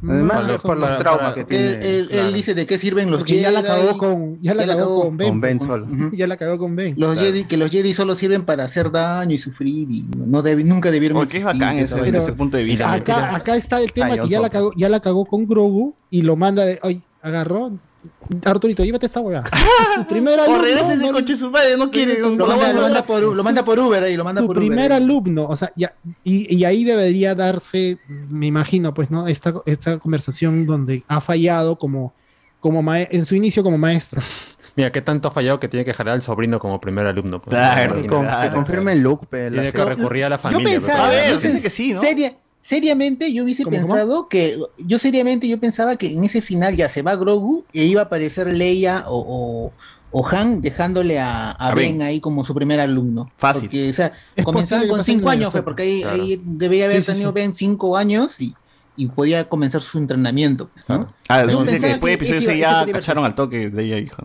Además, 0.08 0.44
Más 0.48 0.62
por 0.64 0.80
los 0.80 0.98
traumas 0.98 1.34
que 1.34 1.44
tiene. 1.44 1.66
Él, 1.68 1.74
él- 1.76 1.84
él 1.86 2.08
claro. 2.10 2.32
dice 2.32 2.56
de 2.56 2.66
qué 2.66 2.80
sirven 2.80 3.12
los 3.12 3.20
Porque 3.20 3.34
Jedi. 3.34 3.44
ya 3.44 3.52
la 3.52 3.62
cagó 3.62 3.96
con, 4.00 4.42
ya 4.42 4.56
la 4.56 4.66
Ya 4.66 4.76
cagó 4.76 5.02
con 5.04 5.16
Ben. 5.18 5.30
Con 5.30 5.42
Ben 5.42 5.60
solo. 5.60 5.88
Ya 6.14 6.26
la 6.26 6.36
cagó 6.38 6.58
con 6.58 6.76
Ben. 6.76 6.96
Los 6.98 7.14
Claro. 7.14 7.28
Jedi, 7.28 7.44
que 7.46 7.58
los 7.58 7.70
Jedi 7.70 7.94
solo 7.94 8.16
sirven 8.16 8.44
para 8.44 8.64
hacer 8.64 8.90
daño 8.92 9.36
y 9.36 9.38
sufrir 9.38 9.88
y 9.92 10.04
no 10.18 10.42
debe- 10.42 10.64
nunca 10.64 10.90
debieron 10.90 11.18
Oye, 11.18 11.28
que 11.28 11.38
es 11.38 11.44
bacán 11.44 11.78
ese, 11.78 11.94
vaina. 11.94 12.18
ese 12.18 12.34
punto 12.34 12.58
de 12.58 12.64
vista. 12.64 12.92
Acá, 12.92 13.36
acá 13.36 13.56
está 13.56 13.80
el 13.80 13.92
tema 13.94 14.18
que 14.18 14.28
ya 14.28 14.40
la, 14.42 14.50
cagó, 14.50 14.72
ya 14.76 14.90
la 14.90 15.00
cagó 15.00 15.26
con 15.26 15.46
Grogu 15.46 15.94
y 16.10 16.24
lo 16.24 16.36
manda 16.36 16.66
de. 16.66 16.80
Ay, 16.82 17.04
agarró. 17.22 17.72
Arturito, 18.44 18.84
llévate 18.84 19.06
esta 19.06 19.20
weá. 19.22 19.44
Su 19.96 20.06
primer 20.08 20.40
O 20.40 20.44
alumno. 20.44 20.62
regresa 20.64 20.94
ese 20.94 21.06
no- 21.06 21.14
coche 21.14 21.36
su 21.36 21.52
madre, 21.52 21.78
no 21.78 21.92
quiere. 21.92 22.20
Lo 22.20 22.30
manda, 22.48 22.74
lo 22.74 22.82
manda 22.82 23.06
por, 23.06 23.22
lo 23.38 23.44
manda 23.44 23.64
por 23.66 23.80
Uber 23.80 24.04
ahí, 24.04 24.16
lo 24.18 24.24
manda 24.24 24.42
su 24.42 24.48
por 24.48 24.56
primer 24.58 24.92
Uber. 24.92 24.94
alumno, 24.94 25.46
o 25.46 25.56
sea, 25.56 25.72
ya, 25.76 25.94
y, 26.24 26.56
y 26.56 26.66
ahí 26.66 26.84
debería 26.84 27.36
darse, 27.36 28.00
me 28.08 28.48
imagino, 28.48 28.94
pues, 28.94 29.12
¿no? 29.12 29.28
Esta, 29.28 29.54
esta 29.66 30.00
conversación 30.00 30.66
donde 30.66 31.04
ha 31.08 31.22
fallado 31.22 31.78
como, 31.78 32.14
como 32.60 32.82
en 32.96 33.26
su 33.26 33.36
inicio 33.36 33.64
como 33.64 33.78
maestro. 33.78 34.22
Mira, 34.78 34.92
qué 34.92 35.02
tanto 35.02 35.30
ha 35.30 35.32
fallado 35.32 35.58
que 35.60 35.70
tiene 35.70 35.86
que 35.86 35.94
jalar 35.94 36.16
al 36.16 36.22
sobrino 36.22 36.60
como 36.60 36.82
primer 36.82 37.06
alumno. 37.06 37.42
pues. 37.42 37.56
Claro, 37.56 37.98
Y 37.98 38.08
con- 38.08 38.24
claro. 38.26 38.50
que 38.50 38.56
confirme 38.56 38.92
pe, 39.30 39.50
la 39.50 39.62
Tiene 39.62 39.72
que 39.72 39.86
recurrir 39.86 40.26
a 40.26 40.30
la 40.30 40.36
Yo 40.36 40.42
familia. 40.42 40.74
pensaba, 40.80 41.06
A 41.06 41.10
ver, 41.10 41.30
yo 41.30 41.36
dice 41.36 41.54
pens- 41.58 41.62
que 41.62 41.70
sí, 41.70 41.94
¿no? 41.94 42.02
seria- 42.02 42.36
seriamente 42.66 43.32
yo 43.32 43.44
hubiese 43.44 43.64
¿Cómo, 43.64 43.78
cómo? 43.78 43.88
pensado 43.94 44.28
que, 44.28 44.58
yo 44.80 44.98
seriamente 44.98 45.48
yo 45.48 45.60
pensaba 45.60 45.98
que 45.98 46.12
en 46.12 46.24
ese 46.24 46.42
final 46.42 46.76
ya 46.76 46.90
se 46.90 47.04
va 47.04 47.16
Grogu 47.16 47.64
e 47.74 47.84
iba 47.84 48.02
a 48.02 48.06
aparecer 48.06 48.52
Leia 48.52 49.04
o, 49.08 49.20
o, 49.20 49.74
o 50.12 50.28
Han 50.30 50.62
dejándole 50.62 51.20
a, 51.20 51.52
a 51.52 51.68
A 51.68 51.76
Ben 51.76 52.00
Ben. 52.00 52.08
ahí 52.08 52.20
como 52.20 52.44
su 52.44 52.56
primer 52.56 52.80
alumno. 52.80 53.30
Fácil. 53.38 53.64
Porque, 53.64 53.90
o 53.92 53.94
sea, 53.94 54.14
que 54.36 54.44
con 54.44 55.04
cinco 55.04 55.30
años, 55.30 55.52
pues, 55.52 55.64
porque 55.64 55.84
ahí, 55.84 56.02
Claro. 56.02 56.24
ahí 56.24 56.42
debería 56.44 56.86
haber 56.86 57.04
Sí, 57.04 57.12
tenido 57.12 57.30
sí. 57.30 57.36
Ben 57.36 57.54
cinco 57.54 57.98
años 57.98 58.42
y, 58.42 58.56
y 58.96 59.06
podía 59.10 59.48
comenzar 59.48 59.82
su 59.82 60.00
entrenamiento. 60.00 60.72
¿no? 60.88 61.14
Ah, 61.30 61.46
dice 61.46 61.80
que 61.80 61.88
después 61.88 62.12
de 62.12 62.14
episodio 62.16 62.40
ese 62.40 62.50
6 62.50 62.58
iba- 62.60 62.82
ese 62.82 62.88
ya 62.88 62.94
cacharon 62.94 63.26
al 63.26 63.36
toque 63.36 63.70
de 63.70 63.84
ella, 63.86 64.00
hija. 64.00 64.24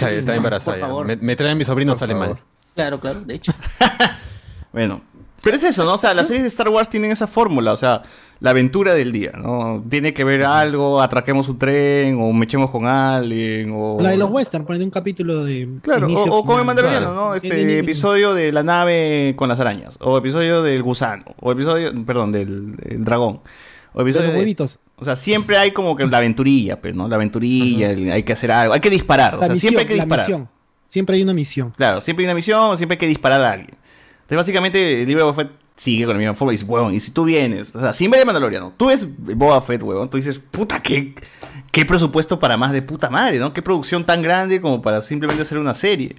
Claro, 0.00 0.14
está 0.16 0.34
embarazada. 0.34 0.72
Por 0.72 0.80
ya. 0.80 0.86
favor. 0.88 1.06
Me, 1.06 1.16
me 1.16 1.36
traen 1.36 1.56
mi 1.56 1.64
sobrino, 1.64 1.92
Por 1.92 1.98
sale 2.00 2.14
favor. 2.14 2.28
mal. 2.30 2.38
Claro, 2.74 2.98
claro, 2.98 3.20
de 3.20 3.34
hecho. 3.36 3.52
Bueno, 4.72 5.00
pero 5.46 5.56
es 5.56 5.62
eso, 5.64 5.84
¿no? 5.84 5.94
O 5.94 5.98
sea, 5.98 6.12
las 6.12 6.26
series 6.26 6.42
de 6.42 6.48
Star 6.48 6.68
Wars 6.68 6.88
tienen 6.90 7.10
esa 7.10 7.26
fórmula, 7.26 7.72
o 7.72 7.76
sea, 7.76 8.02
la 8.40 8.50
aventura 8.50 8.92
del 8.94 9.12
día, 9.12 9.32
¿no? 9.40 9.82
Tiene 9.88 10.12
que 10.12 10.24
ver 10.24 10.44
algo, 10.44 11.00
atraquemos 11.00 11.48
un 11.48 11.58
tren, 11.58 12.18
o 12.20 12.32
me 12.32 12.44
echemos 12.44 12.70
con 12.70 12.84
alguien, 12.86 13.72
o... 13.74 13.96
La 14.00 14.10
de 14.10 14.16
los 14.18 14.28
western, 14.30 14.64
poner 14.66 14.82
un 14.82 14.90
capítulo 14.90 15.44
de. 15.44 15.68
Claro, 15.82 16.08
inicio, 16.10 16.30
o, 16.32 16.38
o 16.40 16.44
como 16.44 16.58
el. 16.58 16.64
Mandaloriano, 16.66 17.06
Claro. 17.06 17.20
¿no? 17.28 17.32
De- 17.32 17.38
Este 17.38 17.78
episodio 17.78 18.34
de 18.34 18.52
la 18.52 18.62
nave 18.62 19.34
con 19.36 19.48
las 19.48 19.60
arañas, 19.60 19.96
o 20.00 20.18
episodio 20.18 20.62
del 20.62 20.82
gusano, 20.82 21.24
o 21.40 21.52
episodio, 21.52 21.92
perdón, 22.04 22.32
del, 22.32 22.72
del 22.76 23.04
dragón, 23.04 23.40
o 23.94 23.98
de 23.98 24.02
episodio 24.02 24.26
los 24.26 24.34
de- 24.34 24.40
huevitos. 24.40 24.78
O 24.98 25.04
sea, 25.04 25.14
siempre 25.16 25.56
hay 25.58 25.70
como 25.70 25.94
que 25.94 26.04
la 26.06 26.18
aventurilla, 26.18 26.80
pues, 26.80 26.94
¿no? 26.94 27.06
La 27.08 27.16
aventurilla, 27.16 27.90
el- 27.90 28.10
hay 28.10 28.22
que 28.22 28.32
hacer 28.32 28.50
algo, 28.52 28.74
hay 28.74 28.80
que 28.80 28.90
disparar, 28.90 29.36
o 29.36 29.38
sea, 29.40 29.48
misión, 29.50 29.60
siempre 29.60 29.80
hay 29.82 29.86
que 29.86 29.96
la 29.96 30.04
disparar. 30.04 30.26
misión. 30.28 30.48
Siempre 30.88 31.16
hay 31.16 31.22
una 31.22 31.32
misión. 31.34 31.70
Claro, 31.76 32.00
siempre 32.00 32.24
hay 32.24 32.26
una 32.28 32.34
misión, 32.34 32.76
siempre 32.76 32.94
hay 32.94 32.98
que 32.98 33.06
disparar 33.06 33.40
a 33.42 33.52
alguien. 33.52 33.76
Entonces, 34.26 34.36
básicamente, 34.38 35.02
el 35.02 35.06
libro 35.08 35.24
de 35.24 35.30
Boba 35.30 35.44
Fett 35.44 35.52
sigue 35.76 36.04
con 36.06 36.14
la 36.14 36.18
misma 36.18 36.34
forma 36.34 36.52
y 36.52 36.56
dice, 36.56 36.64
huevón, 36.66 36.94
y 36.94 37.00
si 37.00 37.10
tú 37.12 37.24
vienes, 37.24 37.74
o 37.76 37.80
sea, 37.80 37.92
sin 37.94 38.10
ver 38.10 38.20
el 38.20 38.26
Mandaloriano, 38.26 38.72
tú 38.76 38.86
ves 38.86 39.06
Boba 39.36 39.60
Fett, 39.62 39.82
huevón, 39.82 40.08
tú 40.10 40.16
dices, 40.16 40.38
puta, 40.38 40.80
qué, 40.82 41.14
qué 41.70 41.84
presupuesto 41.84 42.38
para 42.40 42.56
más 42.56 42.72
de 42.72 42.82
puta 42.82 43.08
madre, 43.10 43.38
¿no? 43.38 43.52
Qué 43.52 43.62
producción 43.62 44.04
tan 44.04 44.22
grande 44.22 44.60
como 44.60 44.82
para 44.82 45.00
simplemente 45.02 45.42
hacer 45.42 45.58
una 45.58 45.74
serie. 45.74 46.16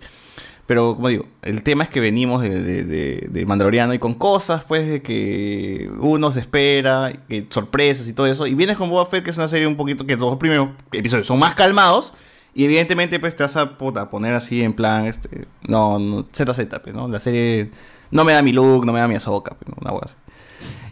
Pero, 0.67 0.95
como 0.95 1.07
digo, 1.07 1.25
el 1.43 1.63
tema 1.63 1.83
es 1.85 1.89
que 1.89 1.99
venimos 2.01 2.41
de, 2.41 2.49
de, 2.61 2.83
de- 2.83 3.27
de 3.29 3.45
Mandaloriano 3.45 3.93
y 3.93 3.99
con 3.99 4.13
cosas, 4.15 4.63
pues, 4.65 4.87
de 4.87 5.01
que 5.01 5.89
uno 5.99 6.29
se 6.31 6.41
espera, 6.41 7.13
que 7.29 7.47
sorpresas 7.49 8.07
y 8.09 8.13
todo 8.13 8.27
eso. 8.27 8.45
Y 8.47 8.53
vienes 8.53 8.75
con 8.77 8.89
Boba 8.89 9.05
Fett, 9.05 9.23
que 9.23 9.29
es 9.31 9.37
una 9.37 9.47
serie 9.47 9.65
un 9.65 9.77
poquito 9.77 10.05
que 10.05 10.17
los 10.17 10.35
primeros 10.35 10.69
episodios 10.91 11.25
son 11.25 11.39
más 11.39 11.55
calmados. 11.55 12.13
Y 12.53 12.65
evidentemente, 12.65 13.17
pues, 13.19 13.33
te 13.35 13.43
vas 13.43 13.55
a 13.55 13.77
puta, 13.77 14.09
poner 14.09 14.33
así 14.35 14.61
en 14.61 14.73
plan, 14.73 15.05
este, 15.07 15.45
no, 15.67 15.99
no 15.99 16.25
ZZ, 16.33 16.59
pues, 16.83 16.93
¿no? 16.93 17.07
La 17.07 17.19
serie 17.21 17.71
no 18.11 18.23
me 18.23 18.33
da 18.33 18.41
mi 18.41 18.51
look, 18.53 18.85
no 18.85 18.93
me 18.93 18.99
da 18.99 19.07
mi 19.07 19.15
Ahsoka, 19.15 19.55
pues. 19.55 19.71
Una 19.79 19.91
hueá 19.91 20.01
así. 20.05 20.15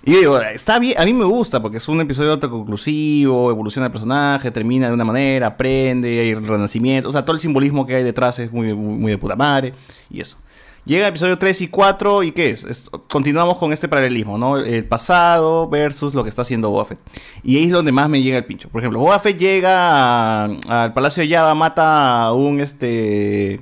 Y 0.08 0.11
yo 0.14 0.19
digo, 0.19 0.40
está 0.40 0.77
bien, 0.77 1.00
a 1.02 1.06
mí 1.06 1.14
me 1.14 1.26
gusta 1.26 1.61
porque 1.64 1.77
es 1.77 1.88
un 1.90 2.00
episodio 2.00 2.34
autoconclusivo, 2.34 3.50
evoluciona 3.50 3.88
el 3.88 3.92
personaje, 3.92 4.52
termina 4.52 4.88
de 4.88 4.94
una 4.94 5.03
manera, 5.03 5.48
aprende, 5.48 6.19
hay 6.19 6.34
renacimiento, 6.35 7.10
o 7.10 7.11
sea, 7.11 7.26
todo 7.26 7.34
el 7.35 7.40
simbolismo 7.42 7.88
que 7.88 7.95
hay 7.95 8.03
detrás 8.03 8.38
es 8.38 8.52
muy, 8.52 8.74
muy, 8.76 9.10
de 9.11 9.18
puta 9.18 9.35
madre 9.35 9.74
y 10.11 10.22
eso. 10.22 10.38
Llega 10.85 11.06
el 11.08 11.10
episodio 11.10 11.40
3 11.40 11.61
y 11.61 11.68
4 11.69 12.22
y 12.22 12.32
¿qué 12.34 12.52
es? 12.52 12.64
Es- 12.66 12.92
Continuamos 13.10 13.58
con 13.58 13.74
este 13.74 13.88
paralelismo, 13.88 14.38
¿no? 14.38 14.58
El 14.60 14.85
pasado 14.85 15.68
versus 15.68 16.14
lo 16.14 16.22
que 16.22 16.30
está 16.30 16.44
haciendo 16.44 16.69
Boba. 16.69 16.95
Y 17.44 17.58
ahí 17.58 17.64
es 17.64 17.72
donde 17.72 17.92
más 17.92 18.08
me 18.08 18.22
llega 18.22 18.38
el 18.38 18.45
pincho. 18.45 18.69
Por 18.69 18.82
ejemplo, 18.82 19.00
Boba 19.00 19.19
llega 19.24 20.44
al 20.44 20.94
Palacio 20.94 21.24
de 21.24 21.30
Java, 21.34 21.56
mata 21.56 22.26
a 22.26 22.34
un 22.34 22.60
este... 22.61 23.61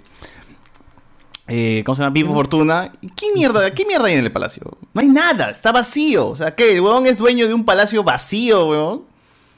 eh, 1.47 1.83
¿Cómo 1.85 1.95
se 1.95 2.01
llama? 2.03 2.13
Vivo 2.13 2.33
Fortuna. 2.33 2.91
¿Y 3.01 3.09
qué 3.09 3.27
mierda, 3.35 3.73
qué 3.73 3.85
mierda 3.85 4.05
hay 4.07 4.13
en 4.13 4.23
el 4.25 4.31
palacio? 4.31 4.77
No 4.93 5.01
hay 5.01 5.07
nada, 5.09 5.49
está 5.49 5.72
vacío. 5.72 6.30
O 6.30 6.35
sea, 6.35 6.55
¿qué? 6.55 6.73
¿El 6.73 6.81
huevón 6.81 7.05
es 7.05 7.17
dueño 7.17 7.47
de 7.47 7.53
un 7.53 7.65
palacio 7.65 8.03
vacío, 8.03 8.67
huevón? 8.67 9.03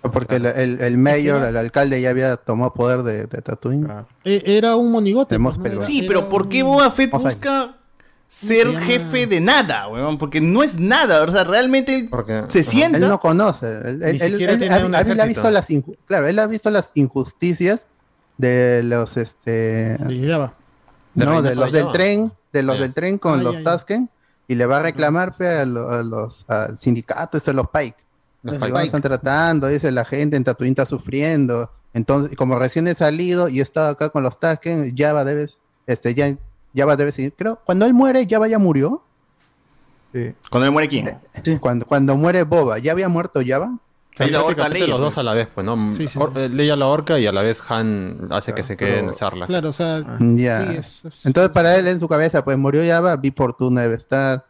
Porque 0.01 0.35
el, 0.35 0.45
el, 0.45 0.81
el 0.81 0.97
mayor, 0.99 1.43
el 1.43 1.57
alcalde 1.57 1.99
ya 1.99 2.11
había 2.11 2.37
tomado 2.37 2.73
poder 2.73 3.01
de, 3.01 3.25
de 3.25 3.41
Tatooine. 3.41 3.87
Eh, 4.23 4.41
Era 4.45 4.75
un 4.75 4.91
monigote. 4.91 5.39
Pues. 5.39 5.55
Sí, 5.83 5.99
Era 5.99 6.07
pero 6.07 6.29
¿por 6.29 6.47
qué 6.47 6.61
un- 6.63 6.69
Boba 6.75 6.91
Fett 6.91 7.11
busca 7.11 7.77
ser 8.27 8.79
jefe 8.81 9.25
de 9.27 9.39
nada, 9.39 9.87
weón? 9.87 10.17
Porque 10.17 10.41
no 10.41 10.61
es 10.61 10.77
nada, 10.79 11.23
o 11.23 11.31
sea, 11.31 11.43
realmente 11.43 11.95
él 11.97 12.09
se 12.49 12.63
sienta. 12.63 12.97
Él 12.99 13.07
no 13.07 13.19
conoce. 13.19 13.67
Él, 13.85 14.03
ha 15.21 15.25
visto 15.25 15.49
las 15.49 15.67
claro, 16.05 16.27
él 16.27 16.37
ha 16.39 16.47
visto 16.47 16.69
las 16.69 16.91
injusticias 16.95 17.87
de 18.37 18.81
los 18.83 19.17
este 19.17 19.97
De 19.97 20.27
Java. 20.27 20.53
No, 21.15 21.41
de 21.41 21.55
los 21.55 21.71
del 21.71 21.91
tren, 21.91 22.31
de 22.51 22.63
los 22.63 22.79
del 22.79 22.93
tren 22.93 23.17
con 23.17 23.39
Ah, 23.39 23.43
los. 23.43 23.63
Tasken 23.63 24.09
y 24.47 24.55
le 24.55 24.65
va 24.65 24.77
a 24.77 24.81
reclamar 24.83 25.35
pe, 25.35 25.47
a, 25.47 25.65
lo- 25.65 25.89
a 25.89 26.03
los 26.03 26.45
al 26.49 26.77
sindicato, 26.77 27.37
este 27.37 27.53
los 27.53 27.67
Pike. 27.69 27.95
Los 28.43 28.59
Los 28.59 28.69
Pike. 28.69 28.83
están 28.85 29.01
tratando, 29.01 29.67
dice 29.67 29.91
la 29.91 30.05
gente 30.05 30.37
en 30.37 30.43
Tatooine 30.43 30.71
está 30.71 30.85
sufriendo. 30.85 31.71
Entonces, 31.93 32.35
como 32.37 32.59
recién 32.59 32.87
he 32.87 32.93
salido 32.95 33.47
y 33.49 33.59
he 33.59 33.63
estado 33.63 33.87
acá 33.89 34.09
con 34.09 34.21
los 34.23 34.39
Tasken, 34.39 34.93
Java 34.97 35.23
debes 35.23 35.57
este 35.87 36.13
ya 36.13 36.35
Java 36.75 36.95
debe 36.97 37.11
seguir. 37.11 37.33
Creo 37.37 37.59
cuando 37.65 37.85
él 37.85 37.93
muere 37.93 38.27
Java 38.29 38.47
ya 38.47 38.59
murió. 38.59 39.01
¿Cuando 40.49 40.65
él 40.65 40.71
muere 40.71 40.87
quién? 40.87 41.17
Cuando 41.59 41.85
cuando 41.85 42.15
muere 42.15 42.43
Boba, 42.43 42.77
¿ya 42.79 42.91
había 42.93 43.09
muerto 43.09 43.41
Java? 43.45 43.77
Sí, 44.17 44.29
la 44.29 44.39
horca 44.39 44.55
prácticamente 44.55 44.79
Leia, 44.79 44.87
los 44.87 44.97
pues. 44.99 45.15
dos 45.15 45.17
a 45.17 45.23
la 45.23 45.33
vez, 45.33 45.47
pues, 45.53 45.65
¿no? 45.65 45.93
Sí, 45.95 46.07
sí. 46.07 46.17
Or- 46.19 46.31
eh, 46.35 46.49
Leia 46.49 46.75
la 46.75 46.87
horca 46.87 47.19
y 47.19 47.27
a 47.27 47.31
la 47.31 47.41
vez 47.41 47.61
Han 47.69 48.27
hace 48.31 48.53
que 48.53 48.63
se 48.63 48.77
quede 48.77 48.99
en 48.99 49.09
el 49.09 49.15
Sarlacc. 49.15 49.47
Claro, 49.47 49.69
o 49.69 49.73
sea. 49.73 50.03
Ya. 50.21 50.61
sí, 50.61 50.77
es- 50.77 51.05
es- 51.05 51.25
Entonces 51.25 51.51
para 51.51 51.75
él 51.77 51.87
en 51.87 51.99
su 51.99 52.07
cabeza, 52.07 52.43
pues 52.45 52.57
murió 52.57 52.81
Java, 52.87 53.15
Big 53.17 53.35
Fortuna 53.35 53.81
debe 53.81 53.95
estar. 53.95 54.45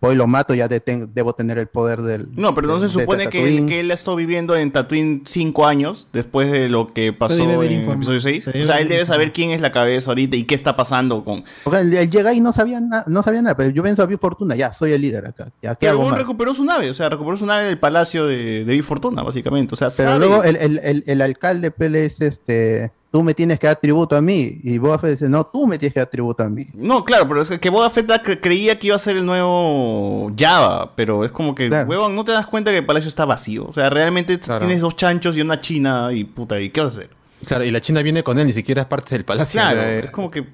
Hoy 0.00 0.14
lo 0.14 0.26
mato, 0.26 0.54
ya 0.54 0.68
deten- 0.68 1.10
debo 1.14 1.32
tener 1.32 1.56
el 1.58 1.68
poder 1.68 2.02
del. 2.02 2.28
No, 2.36 2.54
pero 2.54 2.68
no 2.68 2.78
se 2.78 2.84
de- 2.86 2.92
supone 2.92 3.28
que, 3.28 3.38
Tatooine. 3.38 3.66
que 3.66 3.80
él 3.80 3.90
ha 3.90 3.94
estado 3.94 4.14
viviendo 4.16 4.54
en 4.54 4.70
Tatooine 4.70 5.22
cinco 5.24 5.66
años 5.66 6.06
después 6.12 6.52
de 6.52 6.68
lo 6.68 6.92
que 6.92 7.14
pasó 7.14 7.34
en 7.34 7.72
informado. 7.72 7.92
episodio 7.94 8.20
6. 8.20 8.44
Se 8.44 8.62
O 8.62 8.66
sea, 8.66 8.76
él 8.78 8.88
debe 8.88 9.06
saber 9.06 9.32
quién 9.32 9.52
es 9.52 9.60
la 9.62 9.72
cabeza 9.72 10.10
ahorita 10.10 10.36
y 10.36 10.44
qué 10.44 10.54
está 10.54 10.76
pasando 10.76 11.24
con... 11.24 11.44
Porque 11.64 11.80
él, 11.80 11.94
él 11.94 12.10
llega 12.10 12.34
y 12.34 12.40
no 12.40 12.52
sabía, 12.52 12.78
na- 12.80 13.04
no 13.06 13.22
sabía 13.22 13.40
nada, 13.40 13.56
pero 13.56 13.70
yo 13.70 13.82
venzo 13.82 14.02
a 14.02 14.06
Big 14.06 14.18
Fortuna, 14.20 14.54
ya, 14.54 14.72
soy 14.74 14.92
el 14.92 15.00
líder 15.00 15.26
acá. 15.28 15.46
Ya, 15.62 15.70
¿qué 15.74 15.78
Pero 15.80 15.92
hago 15.92 16.00
luego 16.02 16.10
más? 16.10 16.18
recuperó 16.20 16.52
su 16.54 16.64
nave, 16.64 16.90
o 16.90 16.94
sea, 16.94 17.08
recuperó 17.08 17.36
su 17.38 17.46
nave 17.46 17.64
del 17.64 17.78
palacio 17.78 18.26
de, 18.26 18.64
de 18.64 18.72
Big 18.72 18.84
Fortuna, 18.84 19.22
básicamente. 19.22 19.72
O 19.74 19.76
sea, 19.76 19.88
Pero 19.96 20.10
sabe- 20.10 20.18
luego 20.26 20.44
el, 20.44 20.56
el, 20.56 20.78
el, 20.84 21.04
el 21.06 21.22
alcalde 21.22 21.70
Pele 21.70 22.04
es 22.04 22.20
este, 22.20 22.92
tú 23.10 23.22
me 23.22 23.32
tienes 23.34 23.58
que 23.58 23.66
dar 23.66 23.76
tributo 23.76 24.16
a 24.16 24.20
mí. 24.20 24.58
Y 24.62 24.78
Boba 24.78 24.98
Fett 24.98 25.12
dice, 25.12 25.28
no, 25.28 25.44
tú 25.44 25.66
me 25.66 25.78
tienes 25.78 25.94
que 25.94 26.00
dar 26.00 26.08
tributo 26.08 26.42
a 26.44 26.48
mí. 26.50 26.66
No, 26.74 27.04
claro, 27.04 27.26
pero 27.28 27.42
es 27.42 27.50
que 27.58 27.70
Boba 27.70 27.88
Fett 27.90 28.06
cre- 28.08 28.40
creía 28.40 28.78
que 28.78 28.88
iba 28.88 28.96
a 28.96 28.98
ser 28.98 29.16
el 29.16 29.24
nuevo 29.26 30.32
Java, 30.38 30.92
pero 30.96 31.24
es 31.24 31.32
como 31.32 31.54
que, 31.54 31.68
huevón, 31.68 32.14
no 32.14 32.24
te 32.24 32.32
das 32.32 32.46
cuenta 32.46 32.70
que 32.70 32.78
el 32.78 32.86
palacio 32.86 33.08
está 33.08 33.24
vacío. 33.24 33.66
O 33.66 33.72
sea, 33.72 33.88
realmente 33.90 34.38
tienes 34.38 34.80
dos 34.80 34.96
chanchos 34.96 35.36
y 35.36 35.40
una 35.40 35.60
china 35.60 36.10
y 36.12 36.24
puta, 36.24 36.60
¿y 36.60 36.70
qué 36.70 36.80
vas 36.82 36.94
a 36.96 36.98
hacer? 36.98 37.10
Claro, 37.46 37.64
y 37.64 37.70
la 37.70 37.80
China 37.80 38.02
viene 38.02 38.22
con 38.22 38.38
él, 38.38 38.46
ni 38.46 38.52
siquiera 38.52 38.82
es 38.82 38.88
parte 38.88 39.14
del 39.14 39.24
palacio. 39.24 39.60
Claro, 39.60 39.82
Eh, 39.82 40.00
es 40.04 40.10
como 40.10 40.30
que 40.30 40.46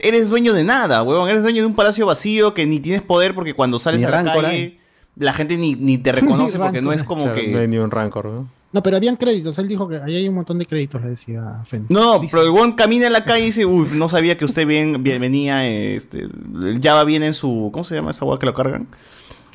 eres 0.00 0.28
dueño 0.30 0.52
de 0.54 0.64
nada, 0.64 1.02
huevón. 1.02 1.28
Eres 1.28 1.42
dueño 1.42 1.62
de 1.62 1.66
un 1.66 1.74
palacio 1.74 2.06
vacío 2.06 2.54
que 2.54 2.64
ni 2.64 2.80
tienes 2.80 3.02
poder 3.02 3.34
porque 3.34 3.54
cuando 3.54 3.78
sales 3.78 4.00
Ni 4.00 4.06
a 4.06 4.10
la 4.10 4.24
calle 4.24 4.46
hay. 4.46 4.80
la 5.16 5.34
gente 5.34 5.56
ni, 5.56 5.74
ni 5.74 5.98
te 5.98 6.12
reconoce 6.12 6.56
Ni 6.58 6.62
porque 6.64 6.80
no 6.80 6.92
es 6.92 7.02
como 7.04 7.24
claro, 7.24 7.38
que... 7.40 7.48
No 7.48 7.58
hay 7.58 7.68
ni 7.68 7.76
un 7.78 7.90
rancor, 7.90 8.26
¿no? 8.26 8.48
No, 8.72 8.82
pero 8.82 8.96
habían 8.96 9.16
créditos. 9.16 9.58
Él 9.58 9.68
dijo 9.68 9.86
que 9.88 9.96
ahí 9.96 10.16
hay 10.16 10.28
un 10.28 10.34
montón 10.34 10.58
de 10.58 10.66
créditos, 10.66 11.02
le 11.02 11.10
decía 11.10 11.60
Fen. 11.64 11.86
No, 11.90 12.20
pero 12.30 12.42
el 12.42 12.50
huevón 12.50 12.72
camina 12.72 13.06
en 13.06 13.12
la 13.12 13.24
calle 13.24 13.42
y 13.42 13.46
dice, 13.46 13.66
uff, 13.66 13.92
no 13.92 14.08
sabía 14.08 14.38
que 14.38 14.44
usted 14.46 14.66
bien, 14.66 15.02
bien- 15.02 15.20
venía, 15.20 15.66
este, 15.68 16.20
el 16.22 16.80
Java 16.82 17.04
viene 17.04 17.26
en 17.26 17.34
su, 17.34 17.70
¿cómo 17.72 17.84
se 17.84 17.94
llama 17.94 18.12
esa 18.12 18.24
hueá 18.24 18.38
que 18.38 18.46
lo 18.46 18.54
cargan? 18.54 18.86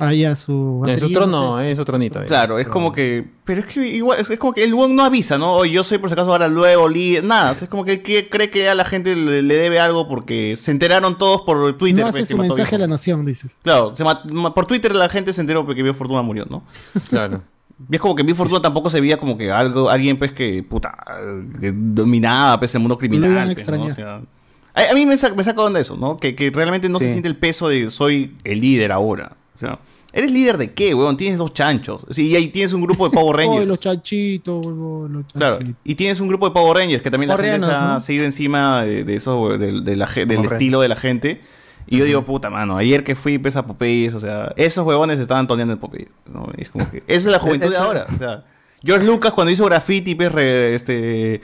Ahí 0.00 0.24
a 0.24 0.36
su. 0.36 0.52
En 0.86 0.94
su 1.00 1.06
batería, 1.06 1.18
trono, 1.18 1.50
no 1.50 1.56
sé. 1.56 1.64
eh, 1.64 1.70
en 1.70 1.76
su 1.76 1.84
tronito. 1.84 2.20
ahí. 2.20 2.26
Claro, 2.26 2.60
es 2.60 2.68
como 2.68 2.92
que, 2.92 3.28
pero 3.44 3.62
es 3.62 3.66
que 3.66 3.84
igual, 3.84 4.20
es, 4.20 4.30
es 4.30 4.38
como 4.38 4.52
que 4.52 4.62
el 4.62 4.72
huevón 4.72 4.94
no 4.94 5.02
avisa, 5.02 5.36
¿no? 5.38 5.54
Oye, 5.54 5.72
yo 5.72 5.82
soy 5.82 5.98
por 5.98 6.08
si 6.08 6.12
acaso 6.12 6.30
ahora 6.30 6.46
el 6.46 6.54
nuevo 6.54 6.88
líder, 6.88 7.24
nada, 7.24 7.50
o 7.50 7.54
sea, 7.56 7.64
es 7.64 7.68
como 7.68 7.84
que 7.84 7.94
él 7.94 8.02
que- 8.02 8.28
cree 8.30 8.48
que 8.48 8.68
a 8.68 8.76
la 8.76 8.84
gente 8.84 9.16
le, 9.16 9.42
le 9.42 9.54
debe 9.56 9.80
algo 9.80 10.06
porque 10.06 10.56
se 10.56 10.70
enteraron 10.70 11.18
todos 11.18 11.42
por 11.42 11.76
Twitter. 11.76 12.04
No 12.04 12.12
pues, 12.12 12.22
hace 12.22 12.32
su 12.32 12.40
mensaje 12.40 12.76
a 12.76 12.78
la 12.78 12.86
nación, 12.86 13.26
dices. 13.26 13.56
Claro, 13.64 13.96
se 13.96 14.04
por 14.54 14.66
Twitter 14.66 14.94
la 14.94 15.08
gente 15.08 15.32
se 15.32 15.40
enteró 15.40 15.66
porque 15.66 15.82
Vio 15.82 15.92
Fortuna 15.94 16.22
murió, 16.22 16.46
¿no? 16.48 16.62
Claro. 17.10 17.42
Y 17.90 17.94
es 17.94 18.00
como 18.00 18.14
que 18.14 18.22
Vio 18.22 18.34
Fortuna 18.34 18.60
tampoco 18.60 18.90
se 18.90 19.00
veía 19.00 19.18
como 19.18 19.36
que 19.38 19.52
algo, 19.52 19.88
alguien 19.88 20.16
pues 20.18 20.32
que, 20.32 20.62
puta, 20.62 20.96
que 21.60 21.72
dominaba 21.72 22.58
pues 22.58 22.74
el 22.74 22.80
mundo 22.80 22.98
criminal. 22.98 23.50
a 23.50 23.54
pues, 23.54 23.68
¿no? 23.68 23.84
O 23.84 23.94
sea, 23.94 24.16
a, 24.74 24.90
a 24.90 24.94
mí 24.94 25.06
me 25.06 25.16
saca, 25.16 25.34
me 25.34 25.44
saca 25.44 25.62
onda 25.62 25.78
eso, 25.80 25.96
¿no? 25.96 26.16
Que, 26.16 26.34
que 26.34 26.50
realmente 26.50 26.88
no 26.88 26.98
se 26.98 27.06
Sí. 27.06 27.12
siente 27.12 27.28
el 27.28 27.36
peso 27.36 27.68
de 27.68 27.90
soy 27.90 28.36
el 28.44 28.60
líder 28.60 28.90
ahora. 28.92 29.36
O 29.54 29.58
sea, 29.58 29.78
¿eres 30.12 30.30
líder 30.32 30.58
de 30.58 30.72
qué, 30.72 30.94
weón? 30.94 31.16
Tienes 31.16 31.38
dos 31.38 31.52
chanchos. 31.54 32.04
Sí, 32.10 32.28
y 32.28 32.36
ahí 32.36 32.48
tienes 32.48 32.72
un 32.72 32.80
grupo 32.82 33.08
de 33.08 33.14
Power 33.14 33.36
Rangers. 33.46 33.66
los 33.66 33.78
chanchitos, 33.80 34.64
huevón, 34.66 35.12
los 35.12 35.32
Claro, 35.32 35.56
chanchitos. 35.58 35.80
y 35.84 35.94
tienes 35.94 36.20
un 36.20 36.28
grupo 36.28 36.46
de 36.48 36.52
Power 36.54 36.76
Rangers 36.78 37.02
que 37.02 37.10
también 37.10 37.28
la 37.28 37.36
gente 37.38 37.60
se 37.66 37.72
ha 37.72 37.92
¿no? 37.94 38.00
seguido 38.00 38.24
encima 38.24 38.82
de, 38.82 39.04
de 39.04 39.14
eso, 39.14 39.56
de, 39.56 39.80
de 39.82 39.96
la 39.96 40.06
del 40.06 40.44
estilo 40.44 40.80
de 40.80 40.88
la 40.88 40.96
gente. 40.96 41.40
Y 41.90 41.98
yo 41.98 42.04
digo, 42.04 42.22
puta 42.24 42.50
mano, 42.50 42.76
ayer 42.76 43.02
que 43.02 43.14
fui 43.14 43.38
pues, 43.38 43.56
a 43.56 43.64
Popeyes, 43.66 44.12
o 44.14 44.20
sea, 44.20 44.52
esos 44.56 44.84
huevones 44.86 45.18
estaban 45.20 45.46
toneando 45.46 45.72
en 45.74 45.78
Popeyes. 45.80 46.08
¿no? 46.32 46.46
Y 46.56 46.62
es 46.62 46.70
como 46.70 46.90
que, 46.90 46.98
esa 47.06 47.16
es 47.16 47.24
la 47.26 47.38
juventud 47.38 47.70
de 47.70 47.76
ahora. 47.76 48.06
O 48.14 48.18
sea, 48.18 48.44
George 48.84 49.06
Lucas 49.06 49.32
cuando 49.32 49.50
hizo 49.50 49.64
graffiti, 49.64 50.14
pues, 50.14 50.30
re- 50.30 50.74
este, 50.74 51.40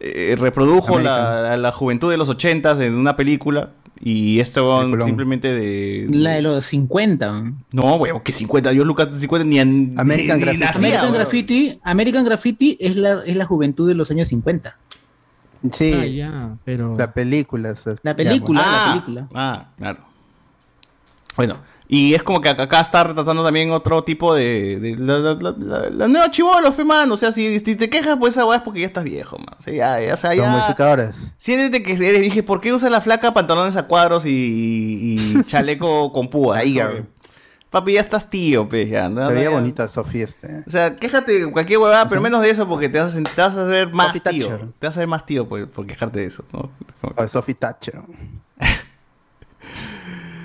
eh, 0.00 0.36
reprodujo 0.38 0.98
la, 0.98 1.56
la 1.56 1.72
juventud 1.72 2.10
de 2.10 2.16
los 2.16 2.28
ochentas 2.28 2.80
en 2.80 2.94
una 2.94 3.14
película. 3.16 3.70
Y 4.00 4.40
este 4.40 4.60
huevón 4.60 4.86
Peliculón. 4.86 5.06
simplemente 5.06 5.54
de... 5.54 6.08
La 6.10 6.32
de 6.32 6.42
los 6.42 6.64
50. 6.64 7.44
No, 7.72 7.94
huevón, 7.94 8.20
que 8.22 8.32
50. 8.32 8.70
George 8.72 8.86
Lucas 8.86 9.08
50 9.16 9.44
ni, 9.46 9.60
an- 9.60 9.94
American 9.96 10.38
ni- 10.40 10.44
ni 10.46 10.56
Graffiti. 10.58 10.64
nacía, 10.66 10.86
American. 10.98 11.12
Graffiti, 11.14 11.80
American 11.84 12.24
Graffiti 12.24 12.76
es 12.80 12.96
la, 12.96 13.22
es 13.24 13.36
la 13.36 13.46
juventud 13.46 13.86
de 13.88 13.94
los 13.94 14.10
años 14.10 14.26
50. 14.28 14.76
Sí, 15.72 15.92
Ah, 15.94 16.06
ya, 16.06 16.56
pero. 16.64 16.94
la 16.98 17.12
película. 17.12 17.74
La 18.02 18.12
ya, 18.12 18.16
película, 18.16 18.60
bueno. 18.62 18.72
Ah, 18.76 18.86
la 18.86 18.92
película. 19.04 19.28
Ah, 19.34 19.68
claro. 19.78 19.98
Bueno, 21.36 21.56
y 21.88 22.14
es 22.14 22.22
como 22.22 22.40
que 22.40 22.48
acá 22.48 22.62
acá 22.64 22.80
está 22.80 23.02
retratando 23.02 23.42
también 23.44 23.70
otro 23.72 24.04
tipo 24.04 24.34
de. 24.34 24.78
de 24.78 24.96
la, 24.96 25.18
la, 25.18 25.34
la, 25.34 25.54
la- 25.58 25.90
la 25.90 26.08
nueva 26.08 26.30
chivolos, 26.30 26.78
man. 26.84 27.10
O 27.10 27.16
sea, 27.16 27.32
si, 27.32 27.58
si 27.58 27.76
te 27.76 27.90
quejas 27.90 28.16
por 28.18 28.28
esa 28.28 28.44
weá 28.46 28.58
es 28.58 28.62
porque 28.62 28.80
ya 28.80 28.86
estás 28.86 29.04
viejo, 29.04 29.36
man. 29.38 29.56
O 29.58 29.60
sea, 29.62 29.72
ya, 29.72 30.00
ya, 30.06 30.14
o 30.14 30.16
sea, 30.16 30.30
Los 30.34 30.44
ya. 30.44 30.50
modificadores. 30.52 31.32
Siéntete 31.38 31.82
que 31.82 31.92
eres, 31.94 32.20
dije, 32.22 32.42
¿por 32.42 32.60
qué 32.60 32.72
usa 32.72 32.88
la 32.88 33.00
flaca 33.00 33.34
pantalones 33.34 33.76
a 33.76 33.84
cuadros 33.88 34.26
y, 34.26 34.30
y 34.30 35.44
chaleco 35.44 36.12
con 36.12 36.28
púa? 36.30 36.58
Ahí, 36.58 36.78
Papi, 37.74 37.92
ya 37.94 38.00
estás 38.00 38.30
tío, 38.30 38.68
pe, 38.68 38.86
ya. 38.88 39.08
¿no? 39.08 39.26
Se 39.26 39.32
veía 39.34 39.44
Ya. 39.44 39.50
bonita 39.50 39.88
Sofía 39.88 40.24
este. 40.24 40.62
O 40.64 40.70
sea, 40.70 40.94
quéjate 40.94 41.44
de 41.44 41.50
cualquier 41.50 41.80
huevada, 41.80 42.08
pero 42.08 42.20
menos 42.20 42.40
de 42.40 42.50
eso 42.50 42.68
porque 42.68 42.88
te 42.88 43.00
vas 43.00 43.16
a, 43.16 43.18
te 43.22 43.40
vas 43.42 43.56
a 43.56 43.64
ver 43.64 43.92
más 43.92 44.06
Sophie 44.08 44.20
tío. 44.20 44.48
Thatcher. 44.48 44.68
Te 44.78 44.86
vas 44.86 44.96
a 44.96 45.00
ver 45.00 45.08
más 45.08 45.26
tío 45.26 45.48
por, 45.48 45.68
por 45.68 45.84
quejarte 45.86 46.20
de 46.20 46.26
eso, 46.26 46.44
¿no? 46.52 46.70
O 47.16 47.28
Sophie 47.28 47.54
Thatcher. 47.56 48.00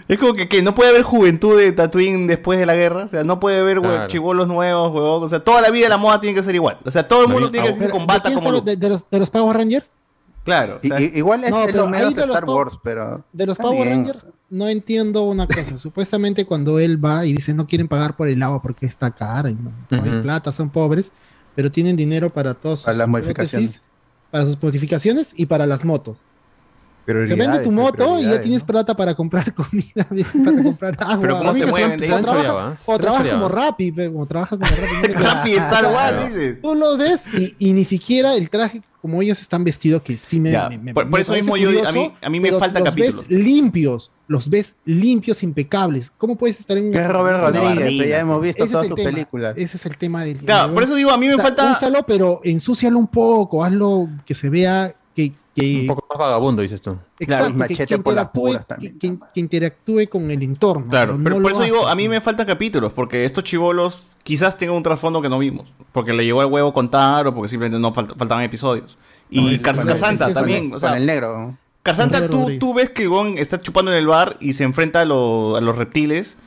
Es 0.08 0.17
como 0.17 0.33
que, 0.33 0.49
que 0.49 0.64
no 0.64 0.74
puede 0.74 0.90
haber 0.90 1.03
juventud 1.03 1.56
de 1.59 1.72
Tatooine 1.72 2.25
después 2.25 2.58
de 2.58 2.66
la 2.66 2.74
guerra. 2.74 3.06
O 3.06 3.08
sea, 3.08 3.24
no 3.24 3.40
puede 3.40 3.59
haber 3.59 3.80
Claro. 3.80 4.08
chibolos 4.08 4.48
nuevos, 4.48 4.91
huevón. 4.91 5.24
O 5.24 5.27
sea, 5.27 5.43
toda 5.43 5.61
la 5.61 5.69
vida 5.69 5.88
la 5.88 5.98
moda 5.98 6.19
tiene 6.19 6.33
que 6.35 6.41
ser 6.41 6.56
igual. 6.56 6.80
O 6.83 6.90
sea, 6.90 7.08
todo 7.08 7.22
el 7.22 7.27
No, 7.27 7.33
mundo 7.35 7.51
tiene 7.51 7.67
que 7.67 7.74
se 7.74 7.80
Pero, 7.80 7.93
¿de 7.93 7.99
combata 7.99 8.24
quién 8.24 8.40
como 8.40 8.59
de, 8.59 8.75
de 8.75 8.90
los, 8.90 9.08
¿De 9.08 9.19
los 9.19 9.30
Power 9.30 9.56
Rangers? 9.56 9.93
Claro. 10.43 10.77
o 10.77 10.80
Y- 10.82 10.88
sea, 10.88 10.99
y- 10.99 11.11
igual 11.14 11.43
es, 11.43 11.51
No, 11.51 11.61
es 11.64 11.72
pero 11.74 11.83
lo 11.83 11.90
menos 11.91 12.08
ahí 12.08 12.14
de 12.16 12.25
los 12.25 12.35
Star 12.35 12.45
Wars, 12.49 12.80
pero. 12.83 13.24
De 13.32 13.45
los 13.45 13.56
Power 13.59 13.75
bien, 13.85 13.98
Rangers, 13.99 14.25
no 14.50 14.68
entiendo 14.68 15.24
una 15.24 15.48
cosa. 15.48 15.78
Supuestamente 15.78 16.45
cuando 16.45 16.80
él 16.80 17.03
va 17.03 17.26
y 17.26 17.34
dice 17.34 17.53
no 17.53 17.68
quieren 17.68 17.88
pagar 17.88 18.16
por 18.16 18.28
el 18.28 18.42
agua 18.42 18.61
porque 18.61 18.86
está 18.86 19.11
cara 19.11 19.50
y 19.50 19.56
no, 19.56 19.72
hay 19.90 20.22
plata, 20.22 20.52
son 20.52 20.69
pobres, 20.69 21.11
pero 21.56 21.72
tienen 21.72 21.95
dinero 21.95 22.32
para 22.32 22.53
todos 22.53 22.80
sus 22.80 22.86
Para 22.86 22.98
las 22.98 23.08
modificaciones. 23.08 23.82
para 24.32 24.45
sus 24.45 24.61
modificaciones 24.61 25.34
y 25.36 25.45
para 25.45 25.66
las 25.66 25.86
motos. 25.86 26.18
Se 27.28 27.36
vende 27.36 27.58
tu 27.60 27.64
pues, 27.66 27.76
moto 27.76 28.20
y 28.20 28.24
ya 28.24 28.42
tienes 28.42 28.62
¿no? 28.62 28.68
plata 28.68 28.96
para 28.96 29.16
comprar 29.16 29.54
comida, 29.56 30.06
para 30.46 30.64
comprar 30.64 30.98
agua. 31.00 31.18
Pero 31.22 31.38
¿cómo 31.40 31.54
se 31.54 31.64
Amigo, 31.64 31.78
mueven 31.78 32.00
trabaja, 32.00 32.24
choreaba, 32.26 32.76
se 32.76 32.92
o 32.92 32.98
trabaja 33.00 33.30
como 33.32 33.50
Rappi, 33.50 33.92
como 33.92 34.26
trabaja 34.28 34.58
como 34.58 34.70
Rappi. 34.72 35.14
Rappi 35.14 35.52
Star 35.54 35.86
Wars, 35.86 35.94
Claro. 36.12 36.24
dice. 36.24 36.54
Tú 36.56 36.76
lo 36.76 36.98
ves 36.98 37.28
y, 37.34 37.56
y 37.60 37.74
ni 37.74 37.86
siquiera 37.86 38.36
el 38.36 38.50
traje 38.50 38.82
como 39.02 39.22
ellos 39.22 39.40
están 39.40 39.64
vestidos, 39.64 40.02
que 40.02 40.18
sí 40.18 40.42
me. 40.42 40.52
Ya, 40.52 40.68
me- 40.68 40.78
me- 40.78 40.94
por- 40.94 41.10
por 41.10 41.20
me 41.20 41.24
eso 41.24 41.32
mismo 41.34 41.56
yo- 41.56 41.70
a 41.70 41.74
curioso, 41.74 41.94
mí- 41.94 42.14
a 42.22 42.30
mí 42.30 42.40
me 42.42 42.50
pero 42.50 42.60
faltan 42.60 42.84
los 42.84 42.94
capítulos. 42.94 43.28
ves 43.30 43.40
limpios, 43.40 44.12
los 44.28 44.50
ves 44.50 44.76
limpios, 44.84 45.42
impecables. 45.42 46.12
¿Cómo 46.18 46.36
puedes 46.36 46.60
estar 46.60 46.78
en 46.78 46.88
un. 46.88 46.92
Que 46.92 47.00
es 47.00 47.08
Robert 47.08 47.40
Rodríguez, 47.40 48.10
ya 48.10 48.20
hemos 48.20 48.42
visto 48.42 48.68
todas 48.68 48.88
sus 48.88 48.96
tema. 48.96 49.10
películas. 49.10 49.54
Ese 49.58 49.78
es 49.78 49.86
el 49.86 49.96
tema 49.98 50.26
del. 50.26 50.40
Claro, 50.40 50.74
por 50.74 50.84
eso 50.84 50.96
digo, 50.96 51.12
a 51.12 51.18
mí 51.18 51.28
me 51.28 51.34
O 51.36 51.38
sea, 51.38 51.46
falta. 51.46 51.72
Úsalo, 51.72 52.04
pero 52.06 52.42
ensúcialo 52.44 53.00
un 53.00 53.08
poco, 53.08 53.64
hazlo 53.64 54.10
que 54.26 54.36
se 54.36 54.50
vea 54.50 54.94
que. 55.16 55.32
Que 55.60 55.82
Un 55.82 55.88
poco 55.88 56.06
más 56.10 56.18
vagabundo, 56.20 56.62
dices 56.62 56.82
tú. 56.82 56.98
Claro, 57.18 57.46
exacto, 57.48 57.74
y 57.74 57.76
que- 57.76 57.98
por 58.00 58.14
las 58.14 58.26
interactúe- 58.26 58.32
puras 58.34 58.68
también. 58.68 59.00
Que, 59.00 59.18
que 59.34 59.40
interactúe 59.40 60.08
con 60.10 60.30
el 60.32 60.42
entorno. 60.44 60.88
Claro, 60.90 61.18
pero 61.24 61.36
no 61.38 61.42
por 61.42 61.52
eso 61.52 61.64
digo, 61.64 61.88
a 61.88 61.96
mí 61.96 62.08
me 62.08 62.22
faltan 62.22 62.46
capítulos, 62.48 62.94
porque 62.94 63.26
estos 63.26 63.44
chivolos 63.44 64.04
quizás 64.24 64.58
tengan 64.58 64.76
un 64.78 64.84
trasfondo 64.84 65.22
que 65.22 65.30
no 65.30 65.40
vimos, 65.40 65.72
porque 65.92 66.14
le 66.14 66.24
llegó 66.26 66.42
el 66.42 66.48
huevo 66.52 66.74
contar 66.74 67.28
o 67.28 67.34
porque 67.36 67.50
simplemente 67.50 67.80
no 67.80 67.94
falt- 67.94 68.16
faltaban 68.18 68.44
episodios. 68.44 68.98
Y 69.30 69.42
No, 69.42 69.50
es- 69.50 69.62
Car- 69.62 69.76
con 69.76 69.82
el- 69.84 69.88
Carsanta 69.90 70.24
es 70.26 70.30
que 70.30 70.34
también, 70.36 70.70
Con 70.70 70.78
o 70.78 70.80
sea, 70.80 70.98
el 70.98 71.06
negro. 71.06 71.58
Carsanta, 71.84 72.28
tú, 72.28 72.48
tú 72.60 72.74
ves 72.74 72.90
que 72.90 73.08
Gon 73.08 73.38
está 73.38 73.62
chupando 73.62 73.92
en 73.92 73.98
el 73.98 74.06
bar 74.08 74.38
y 74.40 74.54
se 74.54 74.64
enfrenta 74.64 75.02
a, 75.02 75.06
lo- 75.06 75.56
a 75.56 75.62
los 75.62 75.76
reptiles, 75.78 76.38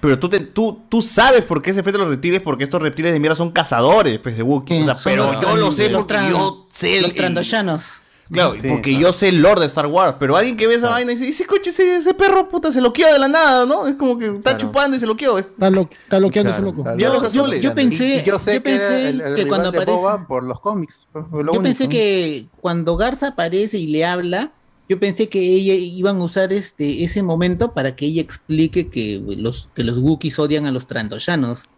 Pero 0.00 0.18
tú, 0.18 0.30
te- 0.30 0.40
tú, 0.40 0.80
tú 0.88 1.02
sabes 1.02 1.42
por 1.44 1.60
qué 1.60 1.74
se 1.74 1.80
enfrentan 1.80 2.00
los 2.00 2.10
reptiles, 2.10 2.40
porque 2.40 2.64
estos 2.64 2.80
reptiles 2.80 3.12
de 3.12 3.20
mierda 3.20 3.34
son 3.36 3.50
cazadores, 3.50 4.18
pues, 4.18 4.34
de 4.34 4.42
Wookiee. 4.42 4.80
O 4.80 4.84
sea, 4.86 4.96
pero 5.04 5.30
los 5.34 5.42
yo 5.42 5.56
lo 5.56 5.70
sé 5.72 5.90
porque 5.90 6.14
yo 6.30 6.66
sé 6.70 7.02
Los 7.02 7.10
el-. 7.10 7.16
Claro, 8.32 8.54
Sí, 8.54 8.68
porque 8.68 8.90
claro. 8.90 9.06
yo 9.06 9.12
sé 9.12 9.28
el 9.28 9.42
lore 9.42 9.60
de 9.60 9.66
Star 9.66 9.86
Wars, 9.86 10.16
pero 10.18 10.36
alguien 10.36 10.56
que 10.56 10.66
ve 10.68 10.74
esa 10.76 10.88
vaina 10.90 11.10
y 11.12 11.16
dice, 11.16 11.28
ese 11.28 11.46
coche, 11.46 11.70
ese, 11.70 11.96
ese 11.96 12.14
perro, 12.14 12.48
puta, 12.48 12.70
se 12.70 12.80
loqueó 12.80 13.12
de 13.12 13.18
la 13.18 13.26
nada, 13.28 13.66
¿no? 13.66 13.88
Es 13.88 13.96
como 13.96 14.16
que 14.18 14.26
está 14.32 14.56
chupando 14.56 14.96
y 14.96 15.00
se 15.00 15.06
loqueó. 15.06 15.38
es- 15.38 15.46
Está, 15.46 15.68
lo, 15.70 15.88
está 16.04 16.20
loqueando 16.20 16.52
Claro. 16.52 16.68
ese 16.68 16.76
loco. 16.78 16.96
Diablos 16.96 17.22
Yo- 17.22 17.42
azules. 17.42 17.60
yo 17.62 17.74
pensé- 17.74 18.16
Y, 18.16 18.18
y 18.20 18.22
yo 18.24 18.38
sé 18.38 18.54
yo 18.54 18.62
que 18.62 18.74
era 18.74 18.88
pensé 18.88 19.08
el, 19.08 19.20
el 19.20 19.34
que 19.34 19.42
rival 19.44 19.48
cuando 19.48 19.72
de 19.72 19.78
aparece- 19.78 19.96
Boba 19.98 20.26
por 20.28 20.44
los 20.44 20.60
cómics. 20.60 21.06
fue- 21.12 21.24
fue 21.24 21.44
lo 21.44 21.52
Yo 21.54 21.58
único. 21.60 21.62
pensé 21.64 21.88
que 21.88 22.46
cuando 22.60 22.96
Garza 22.96 23.28
aparece 23.28 23.78
y 23.78 23.88
le 23.88 24.04
habla, 24.04 24.52
yo 24.88 24.98
pensé 25.00 25.28
que 25.28 25.40
ella 25.40 25.74
iban 25.74 26.20
a 26.20 26.24
usar 26.24 26.52
este 26.52 27.02
ese 27.04 27.22
momento 27.22 27.72
para 27.72 27.94
que 27.96 28.06
ella 28.06 28.22
explique 28.22 28.88
que 28.90 29.20
los 29.38 29.68
que 29.74 29.82
los 29.84 29.98
Wookiees 29.98 30.38
odian 30.38 30.66
a 30.66 30.72
los 30.72 30.86
trandoshanos. 30.86 31.68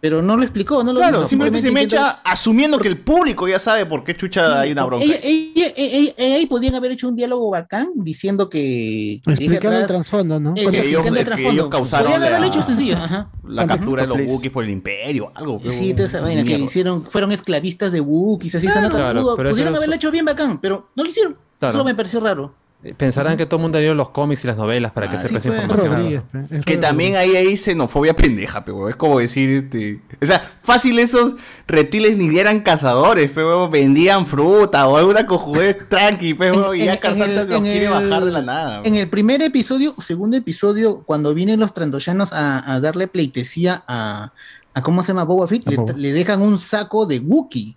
Pero 0.00 0.22
no 0.22 0.34
lo 0.36 0.44
explicó, 0.44 0.82
no 0.82 0.94
lo 0.94 0.98
Claro, 0.98 1.18
dijo, 1.18 1.28
simplemente 1.28 1.60
se 1.60 1.70
me 1.70 1.82
intentó- 1.82 1.96
echa 2.06 2.20
asumiendo 2.24 2.78
que 2.78 2.88
el 2.88 2.98
público 2.98 3.46
ya 3.46 3.58
sabe 3.58 3.84
por 3.84 4.02
qué 4.02 4.16
chucha 4.16 4.60
hay 4.60 4.72
una 4.72 4.84
bronca. 4.84 5.04
Ella, 5.04 5.16
ella- 5.22 5.72
ella- 5.76 6.14
ella- 6.16 6.36
ahí 6.36 6.46
podían 6.46 6.74
haber 6.74 6.92
hecho 6.92 7.06
un 7.06 7.16
diálogo 7.16 7.50
bacán 7.50 7.88
diciendo 7.96 8.48
que. 8.48 9.20
Explicando 9.26 9.78
el 9.78 9.86
trasfondo, 9.86 10.40
¿no? 10.40 10.52
Eh, 10.52 10.54
Que 10.54 10.62
ellos, 10.62 11.04
explicando 11.04 11.08
el 11.10 11.18
que 11.18 11.24
trasfondo. 11.24 11.50
ellos 11.52 11.68
causaron 11.68 12.20
la, 12.20 12.46
hecho 12.46 12.62
sencillo, 12.62 12.96
ajá. 12.96 13.30
la 13.46 13.66
captura 13.66 14.02
de 14.02 14.08
los. 14.08 14.22
Wookiees 14.26 14.52
por 14.52 14.64
el 14.64 14.70
imperio, 14.70 15.32
algo. 15.34 15.60
Sí, 15.68 15.92
toda 15.92 16.06
esa 16.06 16.20
vaina 16.22 16.44
que 16.44 16.58
hicieron, 16.58 17.04
fueron 17.04 17.30
esclavistas 17.32 17.92
de 17.92 18.00
Wookiees, 18.00 18.54
así, 18.54 18.66
pudieron 18.68 19.76
haberlo 19.76 19.94
hecho 19.94 20.10
bien 20.10 20.24
bacán, 20.24 20.60
pero 20.62 20.88
no 20.96 21.04
lo 21.04 21.10
hicieron. 21.10 21.36
Claro. 21.58 21.72
Solo 21.72 21.84
me 21.84 21.94
pareció 21.94 22.20
raro. 22.20 22.54
Eh, 22.82 22.94
Pensarán 22.96 23.36
que 23.36 23.44
todo 23.44 23.56
el 23.56 23.62
mundo 23.62 23.76
ha 23.76 23.80
leído 23.82 23.94
los 23.94 24.08
cómics 24.08 24.42
y 24.44 24.46
las 24.46 24.56
novelas 24.56 24.92
para 24.92 25.10
que 25.10 25.16
Ah, 25.16 25.20
sepa 25.20 25.38
sí, 25.38 25.48
esa 25.48 25.48
pues. 25.50 25.62
información. 25.64 25.92
Rodríguez, 26.00 26.22
pe, 26.48 26.56
es 26.60 26.64
Que 26.64 26.78
también 26.78 27.14
ahí 27.16 27.36
hay 27.36 27.54
xenofobia 27.58 28.16
pendeja, 28.16 28.64
pero 28.64 28.88
es 28.88 28.96
como 28.96 29.18
decir, 29.18 29.50
este, 29.50 30.00
o 30.22 30.24
sea, 30.24 30.40
fácil 30.62 30.98
esos 30.98 31.34
reptiles 31.68 32.16
ni 32.16 32.38
eran 32.38 32.60
cazadores, 32.60 33.30
pero 33.34 33.68
vendían 33.68 34.26
fruta 34.26 34.88
o 34.88 34.96
alguna 34.96 35.26
cojudez 35.26 35.76
tranqui, 35.90 36.32
pero 36.32 36.74
y 36.74 36.86
ya 36.86 36.94
el- 36.94 37.34
los 37.34 37.60
quiere 37.60 37.84
el- 37.84 37.90
bajar 37.90 38.24
de 38.24 38.30
la 38.30 38.40
nada. 38.40 38.80
En 38.84 38.94
el 38.94 39.10
primer 39.10 39.42
episodio, 39.42 39.94
segundo 40.02 40.38
episodio, 40.38 41.02
cuando 41.04 41.34
vienen 41.34 41.60
los 41.60 41.74
trandoshanos 41.74 42.32
a, 42.32 42.72
a 42.74 42.80
darle 42.80 43.08
pleitesía 43.08 43.84
a, 43.86 44.32
a 44.72 44.82
¿cómo 44.82 45.02
se 45.02 45.08
llama? 45.08 45.24
Boba 45.24 45.46
Fett, 45.46 45.66
le, 45.96 46.12
dejan 46.14 46.40
un 46.40 46.58
saco 46.58 47.04
de 47.04 47.18
Wookiee. 47.18 47.76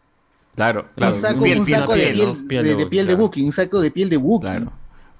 Claro, 0.55 0.85
claro. 0.95 1.15
un 1.15 1.21
saco, 1.21 1.39
un 1.39 1.43
de 1.43 1.49
piel, 1.65 1.65
de, 1.65 2.35
Piel 2.47 2.63
de 2.63 2.75
de 2.75 2.85
piel 2.85 3.07
de 3.07 3.15
Wookiee, 3.15 3.43
un 3.43 3.51
saco 3.51 3.81
de 3.81 3.91
piel 3.91 4.07
de 4.09 4.15
Wookiee. 4.17 4.65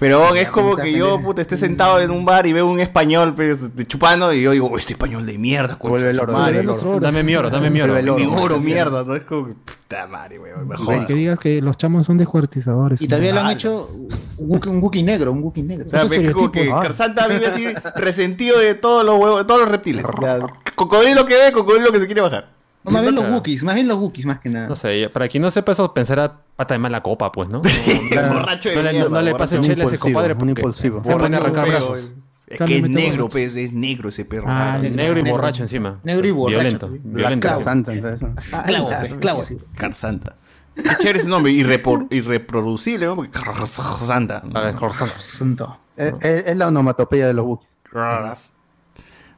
Pero 0.04 0.36
es 0.36 0.50
como 0.50 0.76
que 0.76 0.92
yo, 0.92 1.22
puta, 1.22 1.42
esté 1.42 1.56
sentado 1.56 2.00
en 2.02 2.12
un 2.12 2.26
bar 2.26 2.46
y 2.46 2.52
veo 2.52 2.68
un 2.68 2.80
español 2.82 3.34
pues, 3.34 3.60
chupando 3.88 4.34
y 4.34 4.42
yo 4.42 4.52
digo, 4.52 4.68
"Oh, 4.72 4.78
este 4.78 4.94
español 4.94 5.26
de 5.26 5.38
mierda, 5.38 5.80
concha 5.80 5.92
Vuelve 5.92 6.10
el 6.10 6.20
oro, 6.20 6.34
madre". 6.34 6.60
el 6.60 6.70
oro. 6.70 7.00
Dame 7.00 7.24
mi 7.24 7.36
oro, 7.36 7.50
dame 7.50 7.70
mi 7.70 7.80
oro. 7.82 7.94
Vuelve 7.94 8.04
el 8.04 8.10
oro, 8.10 8.20
Mi 8.20 8.44
oro, 8.44 8.60
mierda, 8.60 9.04
¿no? 9.06 9.16
Es 9.16 9.24
como 9.24 9.48
que, 9.48 9.54
puta 9.54 10.08
madre, 10.08 10.40
weón, 10.40 10.68
me 10.68 10.76
Y 10.76 10.78
jodas. 10.78 11.06
que 11.06 11.14
digas 11.14 11.40
que 11.40 11.62
los 11.62 11.78
chamos 11.78 12.06
son 12.06 12.18
descuartizadores. 12.18 13.02
Y 13.02 13.08
todavía 13.08 13.34
le 13.34 13.40
han 13.40 13.52
hecho 13.52 13.90
un 14.38 14.50
Wookiee, 14.50 14.72
un 14.72 14.84
Wookiee 14.84 15.04
negro, 15.04 15.32
un 15.32 15.42
Wookiee 15.42 15.64
negro. 15.64 15.88
O 15.88 15.90
sea, 15.90 16.04
es 16.04 16.34
como 16.34 16.52
que 16.52 16.70
Carzanta 16.70 17.28
vive 17.28 17.48
así 17.48 17.66
resentido 17.96 18.60
de 18.60 18.76
todos 18.76 19.06
los 19.06 19.18
huevos, 19.18 19.40
de 19.40 19.46
todos 19.46 19.62
los 19.62 19.70
reptiles. 19.70 20.04
O 20.06 20.22
sea, 20.22 20.40
cocodrilo 20.76 21.26
que 21.26 21.38
ve, 21.38 21.52
cocodrilo 21.54 21.92
que 21.92 22.00
se 22.00 22.06
quiere 22.06 22.22
bajar. 22.22 22.62
No, 22.86 22.92
más 22.92 23.02
bien 23.03 23.16
los. 23.16 23.30
Wookiees, 23.30 23.64
más 23.64 23.76
bien 23.76 23.88
los 23.88 23.98
Wookiees 23.98 24.26
más 24.26 24.40
que 24.40 24.50
nada. 24.50 24.68
No 24.68 24.76
sé, 24.76 25.10
para 25.14 25.28
quien 25.28 25.42
no 25.42 25.50
sepa 25.52 25.72
eso, 25.72 25.94
pensará 25.94 26.42
pata 26.56 26.74
de 26.74 26.80
mala 26.80 27.02
copa, 27.02 27.32
pues, 27.32 27.50
¿no? 27.50 27.62
No, 28.16 28.34
borracho 28.34 28.70
de 28.70 28.76
no 28.76 28.82
mierda, 28.92 29.10
no 29.10 29.22
le 29.22 29.36
pase 29.36 29.60
chela 29.60 29.86
a 29.86 29.88
ese 29.88 29.98
compadre 29.98 30.34
un 30.34 30.40
porque 30.40 30.52
impulsivo. 30.62 31.03
se 31.03 31.12
pone 31.16 31.36
a 31.36 31.40
arrancar 31.40 31.68
brazos. 31.68 32.12
Es 32.45 32.58
que 32.60 32.78
es 32.78 32.90
negro, 32.90 33.30
pues, 33.30 33.56
es 33.56 33.72
negro 33.72 34.10
ese 34.10 34.26
perro. 34.26 34.45
Ah, 34.48 34.78
Negro 34.80 35.20
y 35.20 35.24
negro. 35.24 35.38
borracho 35.38 35.64
encima. 35.64 36.00
Negro 36.03 36.28
y 36.28 36.32
borracho. 36.32 36.60
Violento. 36.60 36.90
Violento. 37.03 37.48
Carzanta. 37.48 37.94
Esclavo, 37.94 38.92
esclavo, 38.92 39.45
sí. 39.45 39.58
Carzanta. 39.76 40.36
Qué 40.76 40.84
chévere 41.00 41.20
ese 41.20 41.28
nombre, 41.30 41.52
irrepor- 41.53 42.08
irreproducible, 42.12 43.06
¿no? 43.06 43.16
Porque 43.16 43.32
Carzanta. 43.32 44.44
A 44.53 44.62
ver, 44.62 44.76
Corzante. 44.76 45.16
Asunto. 45.18 45.80
Es, 45.95 46.14
es- 46.22 46.48
es 46.48 46.58
la 46.58 46.68
onomatopeya 46.68 47.28
de 47.28 47.34
los 47.34 47.45
Wookiees. 47.45 48.53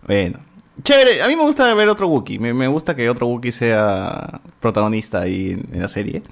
Bueno. 0.05 0.39
Chévere, 0.83 1.21
a 1.21 1.27
mí 1.27 1.35
me 1.35 1.43
gusta 1.43 1.73
ver 1.73 1.89
otro 1.89 2.07
Wookiee. 2.07 2.39
Me, 2.39 2.53
me 2.53 2.67
gusta 2.67 2.95
que 2.95 3.09
otro 3.09 3.27
Wookiee 3.27 3.51
sea 3.51 4.41
protagonista 4.59 5.21
ahí 5.21 5.51
en, 5.51 5.69
en 5.73 5.81
la 5.81 5.87
serie. 5.87 6.23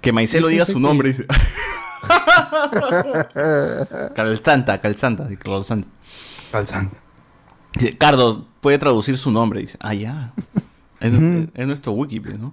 Que 0.00 0.12
Maicelo 0.12 0.48
diga 0.48 0.64
su 0.64 0.78
nombre. 0.78 1.08
Dice. 1.08 1.26
Calzanta, 4.14 4.80
Calzanta, 4.80 5.28
Calzanta. 5.38 5.88
Calzanta. 6.50 6.96
Dice, 7.74 7.96
Cardos 7.96 8.42
puede 8.60 8.78
traducir 8.78 9.16
su 9.18 9.30
nombre. 9.30 9.60
Dice, 9.60 9.76
ah, 9.80 9.94
ya. 9.94 10.32
Es, 11.00 11.12
es 11.54 11.66
nuestro 11.66 11.92
wiki, 11.92 12.20
pues, 12.20 12.38
¿no? 12.38 12.52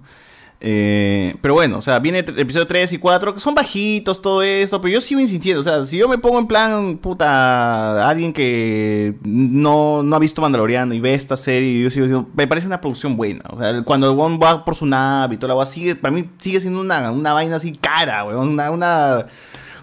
Eh, 0.60 1.36
pero 1.40 1.54
bueno, 1.54 1.78
o 1.78 1.82
sea, 1.82 2.00
viene 2.00 2.18
episodio 2.18 2.66
3 2.66 2.92
y 2.94 2.98
4, 2.98 3.34
que 3.34 3.40
son 3.40 3.54
bajitos, 3.54 4.20
todo 4.20 4.42
eso, 4.42 4.80
pero 4.80 4.94
yo 4.94 5.00
sigo 5.00 5.20
insistiendo, 5.20 5.60
o 5.60 5.62
sea, 5.62 5.86
si 5.86 5.98
yo 5.98 6.08
me 6.08 6.18
pongo 6.18 6.40
en 6.40 6.48
plan, 6.48 6.98
puta, 6.98 8.08
alguien 8.08 8.32
que 8.32 9.14
no, 9.22 10.02
no 10.02 10.16
ha 10.16 10.18
visto 10.18 10.42
Mandaloriano 10.42 10.94
y 10.94 11.00
ve 11.00 11.14
esta 11.14 11.36
serie, 11.36 11.80
yo 11.80 11.90
sigo 11.90 12.06
diciendo, 12.06 12.28
me 12.34 12.48
parece 12.48 12.66
una 12.66 12.80
producción 12.80 13.16
buena, 13.16 13.44
o 13.50 13.56
sea, 13.56 13.82
cuando 13.84 14.10
el 14.10 14.42
va 14.42 14.64
por 14.64 14.74
su 14.74 14.84
nave 14.84 15.36
y 15.36 15.38
toda 15.38 15.54
la 15.54 15.56
weá, 15.56 15.66
sigue, 15.66 15.94
para 15.94 16.12
mí 16.12 16.28
sigue 16.40 16.60
siendo 16.60 16.80
una, 16.80 17.12
una 17.12 17.32
vaina 17.32 17.56
así 17.56 17.72
cara, 17.72 18.24
weón, 18.24 18.48
una... 18.48 18.70
una 18.72 19.26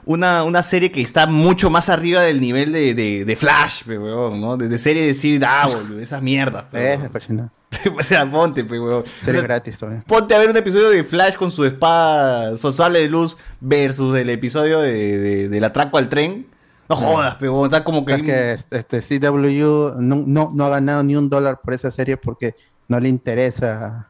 una, 0.06 0.44
una 0.44 0.64
serie 0.64 0.92
que 0.92 1.02
está 1.02 1.28
mucho 1.28 1.70
más 1.70 1.90
arriba 1.90 2.22
del 2.22 2.40
nivel 2.40 2.72
de, 2.72 2.94
de, 2.94 3.26
de 3.26 3.36
Flash, 3.36 3.84
pe, 3.84 3.98
weón, 3.98 4.40
¿no? 4.40 4.58
De, 4.58 4.68
de 4.68 4.78
serie 4.78 5.02
de 5.14 5.40
Dowell, 5.40 5.98
de 5.98 6.04
esas 6.04 6.22
mierdas. 6.22 6.66
pe, 6.72 6.94
Es 6.94 7.00
weón. 7.30 7.52
o 8.00 8.04
sea, 8.04 8.30
ponte, 8.30 8.64
pe, 8.64 8.80
weón. 8.80 9.04
O 9.04 9.26
Serie 9.26 9.42
sea, 9.42 9.48
gratis 9.48 9.78
todavía. 9.80 10.04
Ponte 10.08 10.34
a 10.36 10.40
ver 10.40 10.50
un 10.50 10.58
episodio 10.58 10.90
de 10.90 11.04
Flash 11.04 11.36
con 11.36 11.52
su 11.52 11.66
espada, 11.66 12.56
su 12.58 12.72
sable 12.72 13.00
de 13.00 13.10
luz, 13.10 13.38
versus 13.60 14.16
el 14.18 14.30
episodio 14.30 14.80
de, 14.80 15.18
de- 15.18 15.50
del 15.50 15.64
atraco 15.64 15.98
al 15.98 16.08
tren. 16.10 16.48
No 16.88 16.96
jodas, 16.96 17.36
pero 17.40 17.66
está 17.66 17.84
como 17.84 18.06
que. 18.06 18.14
Es 18.14 18.22
que 18.22 18.52
este, 18.52 18.78
este 18.98 19.20
CW 19.20 20.00
no, 20.00 20.24
no, 20.26 20.52
no 20.54 20.66
ha 20.66 20.70
ganado 20.70 21.04
ni 21.04 21.16
un 21.16 21.30
dólar 21.30 21.60
por 21.64 21.74
esa 21.74 21.90
serie 21.90 22.16
porque 22.16 22.54
no 22.88 23.00
le 23.00 23.10
interesa 23.10 24.10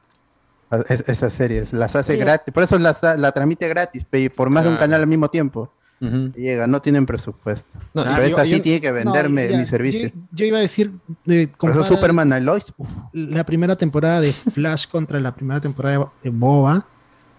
a- 0.69 0.77
esas 0.89 1.31
series. 1.33 1.71
Las 1.71 1.95
hace 1.95 2.13
Sí. 2.15 2.19
gratis. 2.19 2.53
Por 2.53 2.63
eso 2.63 2.77
las, 2.77 3.01
la 3.01 3.31
transmite 3.31 3.69
gratis, 3.69 4.03
pe, 4.09 4.29
por 4.29 4.49
más 4.49 4.65
de 4.65 4.71
un 4.71 4.75
canal 4.77 4.99
al 5.01 5.07
mismo 5.07 5.29
tiempo. 5.29 5.71
Llega, 5.99 6.67
no 6.67 6.81
tienen 6.81 7.05
presupuesto. 7.05 7.69
No, 7.93 8.03
Pero 8.03 8.17
yo- 8.17 8.23
esta 8.23 8.45
yo- 8.45 8.55
sí 8.57 8.61
tiene 8.61 8.81
que 8.81 8.91
venderme 8.91 9.45
No, 9.45 9.51
ya, 9.51 9.57
mi 9.57 9.65
servicio. 9.65 10.09
Yo, 10.09 10.13
yo 10.33 10.45
iba 10.45 10.57
a 10.57 10.61
decir. 10.61 10.91
eh, 11.27 11.47
Por 11.57 11.71
eso 11.71 11.79
compara 11.79 11.83
Superman 11.83 12.33
and 12.33 12.45
Lois. 12.45 12.73
uf, 12.77 12.89
La 13.13 13.45
primera 13.45 13.75
temporada 13.75 14.21
de 14.21 14.31
Flash 14.33 14.87
contra 14.87 15.19
la 15.19 15.33
primera 15.33 15.59
temporada 15.61 16.11
de- 16.23 16.29
Boba. 16.29 16.85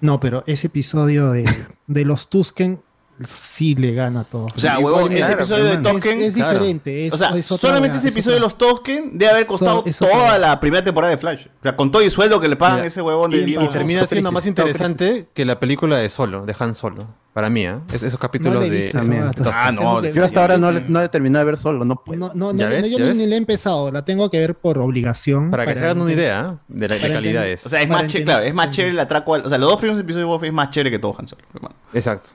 No, 0.01 0.19
pero 0.21 0.43
ese 0.47 0.67
episodio 0.67 1.31
de, 1.33 1.45
de 1.87 2.05
los 2.05 2.29
Tusken 2.29 2.81
sí 3.25 3.75
le 3.75 3.95
gana 3.95 4.25
todo. 4.25 4.47
O 4.55 4.59
sea, 4.59 4.79
huevón, 4.79 5.11
ese 5.13 5.33
episodio 5.33 5.65
de 5.65 5.77
Token. 5.79 6.21
Es, 6.21 6.29
es 6.29 6.35
diferente. 6.35 7.07
es- 7.07 7.15
o 7.15 7.17
sea, 7.17 7.31
es 7.37 7.47
solamente 7.47 7.99
ese 7.99 8.09
es 8.09 8.15
episodio 8.15 8.35
de 8.37 8.41
los 8.41 8.59
Token 8.59 9.17
debe 9.19 9.33
haber 9.33 9.47
costado 9.47 9.83
toda 9.99 10.39
la 10.39 10.59
primera 10.61 10.85
temporada 10.85 11.13
de 11.13 11.19
Flash. 11.19 11.47
O 11.47 11.63
sea, 11.63 11.77
con 11.77 11.91
todo 11.91 12.03
el 12.03 12.11
sueldo 12.11 12.41
que 12.41 12.49
le 12.49 12.57
pagan 12.57 12.75
a 12.75 12.77
Mira, 12.79 12.89
ese 12.89 13.01
huevón 13.01 13.31
de 13.31 13.39
y, 13.39 13.57
y 13.57 13.69
termina 13.69 14.07
siendo 14.07 14.33
más 14.33 14.45
interesante 14.47 15.29
que 15.33 15.45
la 15.45 15.59
película 15.61 15.97
de 15.99 16.09
Solo, 16.11 16.45
de 16.45 16.55
Han 16.59 16.75
Solo. 16.75 17.07
Para 17.37 17.51
mí, 17.51 17.67
¿eh? 17.67 17.77
Es- 17.93 18.03
esos 18.03 18.19
capítulos 18.19 18.61
le 18.63 18.69
he 18.69 18.71
de. 18.71 18.77
visto 18.79 18.97
vaina. 18.97 19.31
Ah, 19.53 19.71
no, 19.71 20.03
Yo 20.03 20.25
hasta 20.25 20.41
ahora 20.41 20.57
no, 20.57 20.73
le- 20.73 20.81
no 20.89 21.01
le 21.03 21.09
terminé 21.11 21.39
de 21.39 21.45
ver 21.45 21.59
solo, 21.59 21.85
no 21.85 21.97
puedo. 21.97 22.19
No, 22.19 22.33
no, 22.35 22.57
¿Ya 22.57 22.65
no, 22.67 22.73
ves? 22.75 22.85
no, 22.85 22.89
yo 22.89 22.97
¿Ya 22.97 23.05
ni, 23.05 23.09
ves? 23.11 23.19
ni 23.19 23.27
la 23.27 23.35
he 23.35 23.39
empezado, 23.39 23.93
la 23.93 24.07
tengo 24.07 24.31
que 24.31 24.39
ver 24.39 24.55
por 24.55 24.79
obligación. 24.79 25.51
Para 25.51 25.67
que 25.67 25.75
se 25.75 25.85
hagan 25.85 26.01
una 26.01 26.13
idea 26.15 26.55
¿eh? 26.59 26.65
de, 26.69 26.89
la, 26.89 26.95
de 26.95 27.01
para 27.03 27.13
calidades. 27.13 27.67
O 27.67 27.69
sea, 27.69 27.83
es 27.83 27.89
Para 27.89 28.01
más 28.05 28.11
chévere, 28.11 28.25
claro, 28.25 28.43
es 28.43 28.55
más 28.55 28.71
chévere 28.71 28.93
el 28.95 28.99
atraco 29.01 29.35
al- 29.35 29.45
O 29.45 29.49
sea, 29.51 29.59
los 29.59 29.69
dos 29.69 29.79
primeros 29.79 30.01
episodios 30.01 30.27
de 30.31 30.33
Buffy 30.33 30.47
es 30.47 30.53
más 30.55 30.71
chévere 30.71 30.91
que 30.91 30.99
todo 30.99 31.15
Han 31.19 31.29
Solo, 31.29 31.43
hermano. 31.55 31.75
Exacto. 31.93 32.31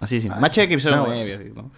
Así 0.00 0.20
sí. 0.20 0.28
Más 0.28 0.50
chévere 0.50 0.68
que 0.70 0.74
episodio 0.74 0.96
no, 0.96 1.06
9, 1.06 1.24
es- 1.32 1.38
así, 1.38 1.52
¿no? 1.54 1.70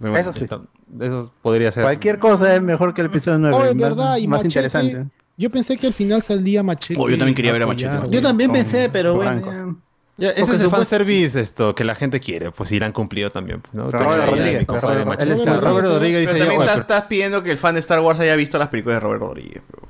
Bueno, 0.00 0.16
Eso 0.16 0.32
sí. 0.32 0.42
Esto- 0.42 0.66
Eso 0.98 1.32
podría 1.40 1.70
ser. 1.70 1.84
Cualquier 1.84 2.18
cosa 2.18 2.52
es 2.56 2.60
mejor 2.62 2.94
que 2.94 3.02
el 3.02 3.06
episodio 3.06 3.38
9. 3.38 3.56
Oh, 3.56 3.64
en 3.64 3.76
más, 3.78 3.88
verdad, 3.90 4.16
y 4.16 4.26
más 4.26 4.40
Machete, 4.40 4.48
interesante. 4.66 5.06
Yo 5.36 5.50
pensé 5.50 5.76
que 5.76 5.86
al 5.86 5.92
final 5.92 6.20
saldría 6.22 6.64
Machete. 6.64 7.00
Oh, 7.00 7.08
yo 7.08 7.16
también 7.16 7.36
quería 7.36 7.52
ver 7.52 7.62
a 7.62 7.66
Machete. 7.68 8.10
Yo 8.10 8.20
también 8.20 8.50
Con 8.50 8.58
pensé, 8.58 8.88
pero 8.92 9.14
bueno. 9.14 9.80
Ya. 10.18 10.30
Ese 10.30 10.40
Porque 10.40 10.56
es 10.56 10.60
el 10.62 10.70
fanservice 10.70 11.40
esto 11.40 11.74
que 11.74 11.84
la 11.84 11.94
gente 11.94 12.20
quiere, 12.20 12.50
pues 12.50 12.70
han 12.84 12.92
cumplido 12.92 13.30
también. 13.30 13.60
pues, 13.62 13.72
¿no? 13.74 13.90
Robert 13.90 14.26
Rodríguez, 14.26 14.66
Robert- 14.66 15.86
Rodríguez 15.86 16.26
Pero 16.26 16.38
también 16.38 16.38
ya, 16.38 16.44
estás, 16.44 16.48
"Oye, 16.48 16.66
pero- 16.68 16.80
estás 16.80 17.02
pidiendo 17.04 17.42
que 17.42 17.50
el 17.52 17.58
fan 17.58 17.74
de 17.74 17.80
Star 17.80 18.00
Wars 18.00 18.20
haya 18.20 18.36
visto 18.36 18.58
las 18.58 18.68
películas 18.68 18.96
de 18.96 19.00
Robert 19.00 19.20
Rodríguez. 19.22 19.62
pero- 19.70 19.88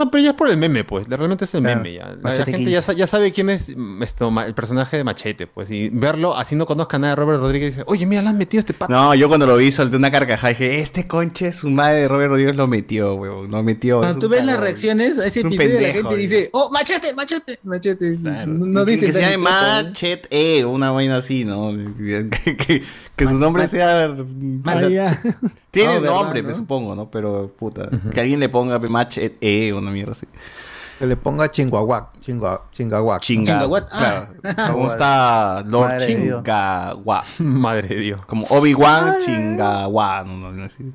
No, 0.00 0.10
pero 0.10 0.24
ya 0.24 0.30
es 0.30 0.36
por 0.36 0.48
el 0.48 0.56
meme, 0.56 0.82
pues. 0.82 1.06
Realmente 1.08 1.44
es 1.44 1.54
el 1.54 1.62
Claro, 1.62 1.82
meme 1.82 1.94
ya. 1.94 2.06
La, 2.06 2.14
la 2.14 2.20
Machete 2.22 2.50
gente 2.52 2.70
ya, 2.70 2.80
ya 2.94 3.06
sabe 3.06 3.32
quién 3.32 3.50
es 3.50 3.76
mm, 3.76 4.02
esto, 4.02 4.32
el 4.46 4.54
personaje 4.54 4.96
de 4.96 5.04
Machete, 5.04 5.46
pues. 5.46 5.70
Y 5.70 5.90
verlo, 5.90 6.34
así 6.36 6.56
no 6.56 6.64
conozca 6.64 6.98
nada 6.98 7.12
de 7.14 7.16
Robert 7.16 7.40
Rodríguez 7.40 7.68
y 7.68 7.70
dice, 7.72 7.84
oye, 7.86 8.06
mira, 8.06 8.22
le 8.22 8.28
han 8.30 8.38
metido 8.38 8.60
este 8.60 8.72
pato. 8.72 8.90
No, 8.92 9.14
yo 9.14 9.28
cuando 9.28 9.46
lo 9.46 9.58
vi 9.58 9.70
solté 9.70 9.96
una 9.96 10.10
carcajada 10.10 10.52
y 10.52 10.54
dije, 10.54 10.78
este 10.80 11.06
conche, 11.06 11.52
su 11.52 11.68
madre 11.70 11.98
de 12.00 12.08
Robert 12.08 12.30
Rodríguez 12.30 12.56
lo 12.56 12.66
metió, 12.66 13.14
weón. 13.14 13.50
Lo 13.50 13.62
metió. 13.62 13.98
Cuando 13.98 14.18
tú 14.18 14.28
ves 14.30 14.42
las 14.44 14.58
reacciones 14.58 15.18
a 15.18 15.26
ese 15.26 15.40
Es 15.40 15.44
un 15.44 15.52
episodio, 15.52 15.74
la 15.74 15.80
pendejo, 15.80 16.08
gente 16.08 16.14
eh. 16.24 16.28
dice, 16.28 16.50
oh, 16.52 16.70
machete, 16.70 17.12
machete, 17.12 17.58
machete. 17.62 18.16
No, 18.18 18.46
no 18.46 18.84
que, 18.86 18.92
dice 18.92 19.06
que 19.06 19.12
se 19.12 19.20
llame 19.20 19.44
Danny 19.44 19.44
Trejo. 19.44 19.88
Machet 19.90 20.26
E, 20.30 20.64
una 20.64 20.90
vaina 20.92 21.16
así, 21.16 21.44
¿no? 21.44 21.70
Que, 22.00 22.56
que- 22.56 22.82
que 23.16 23.26
su 23.26 23.34
nombre 23.34 23.68
sea. 23.68 24.16
Ah, 24.64 24.88
ya. 24.88 25.20
Tiene 25.70 25.94
No, 25.94 26.00
¿verdad, 26.00 26.14
nombre, 26.16 26.42
no? 26.42 26.48
me 26.48 26.54
supongo, 26.54 26.94
¿no? 26.94 27.10
Pero, 27.10 27.48
puta. 27.48 27.88
Que 28.12 28.20
alguien 28.20 28.40
le 28.40 28.48
ponga 28.48 28.78
Machet 28.78 29.36
E, 29.40 29.72
una 29.72 29.90
mierda 29.90 30.12
así. 30.12 30.26
Que 30.98 31.06
le 31.06 31.16
ponga 31.16 31.50
chinguaguac. 31.50 32.20
Chingua, 32.20 32.64
chingaguac. 32.72 33.22
Chinga. 33.22 33.52
Chingaguat, 33.54 33.88
Claro. 33.88 34.28
ah. 34.44 34.68
¿Cómo 34.72 34.88
está 34.88 35.62
Lord 35.66 35.88
Madre 35.88 36.06
de 36.06 36.16
Dios. 36.22 36.36
Chingagua? 36.42 37.24
Madre 37.38 37.88
de 37.88 38.00
Dios. 38.00 38.26
Como 38.26 38.46
Obi-Wan 38.50 39.16
Chingagua. 39.24 40.24
No, 40.24 40.36
no, 40.36 40.52
no, 40.52 40.64
así. 40.64 40.92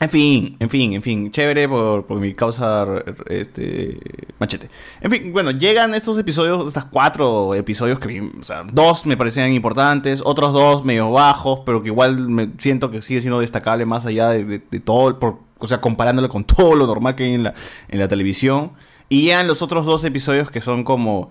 En 0.00 0.10
fin, 0.10 0.56
en 0.58 0.68
fin, 0.68 0.92
en 0.92 1.02
fin. 1.02 1.30
Chévere 1.30 1.68
por, 1.68 2.04
por 2.04 2.18
mi 2.18 2.34
causa 2.34 2.84
este 3.28 3.98
machete. 4.40 4.68
En 5.00 5.10
fin, 5.10 5.32
bueno, 5.32 5.52
llegan 5.52 5.94
estos 5.94 6.18
episodios, 6.18 6.66
estas 6.66 6.84
cuatro 6.86 7.54
episodios 7.54 8.00
que, 8.00 8.20
o 8.20 8.42
sea, 8.42 8.64
dos 8.70 9.06
me 9.06 9.16
parecían 9.16 9.52
importantes, 9.52 10.20
otros 10.24 10.52
dos 10.52 10.84
medio 10.84 11.10
bajos, 11.12 11.60
pero 11.64 11.80
que 11.82 11.88
igual 11.88 12.28
me 12.28 12.50
siento 12.58 12.90
que 12.90 13.02
sigue 13.02 13.20
siendo 13.20 13.38
destacable 13.38 13.86
más 13.86 14.04
allá 14.04 14.30
de, 14.30 14.44
de- 14.44 14.62
de 14.68 14.80
todo, 14.80 15.18
por- 15.20 15.38
o 15.58 15.66
sea, 15.68 15.80
comparándolo 15.80 16.28
con 16.28 16.44
todo 16.44 16.74
lo 16.74 16.86
normal 16.88 17.14
que 17.14 17.24
hay 17.24 17.34
en 17.34 17.44
la, 17.44 17.54
en 17.88 17.98
la 18.00 18.08
televisión. 18.08 18.72
Y 19.08 19.22
llegan 19.22 19.46
los 19.46 19.62
otros 19.62 19.86
dos 19.86 20.02
episodios 20.02 20.50
que 20.50 20.60
son 20.60 20.82
como, 20.82 21.30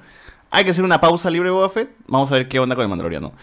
hay 0.51 0.63
que 0.63 0.71
hacer 0.71 0.85
una 0.85 1.01
pausa 1.01 1.29
libre 1.29 1.49
Boba 1.49 1.67
Fett, 1.69 1.89
vamos 2.07 2.31
a 2.31 2.35
ver 2.35 2.47
qué 2.47 2.59
onda 2.61 2.75
con 2.75 2.83
el 2.83 2.89
Mandaloriano. 2.89 3.33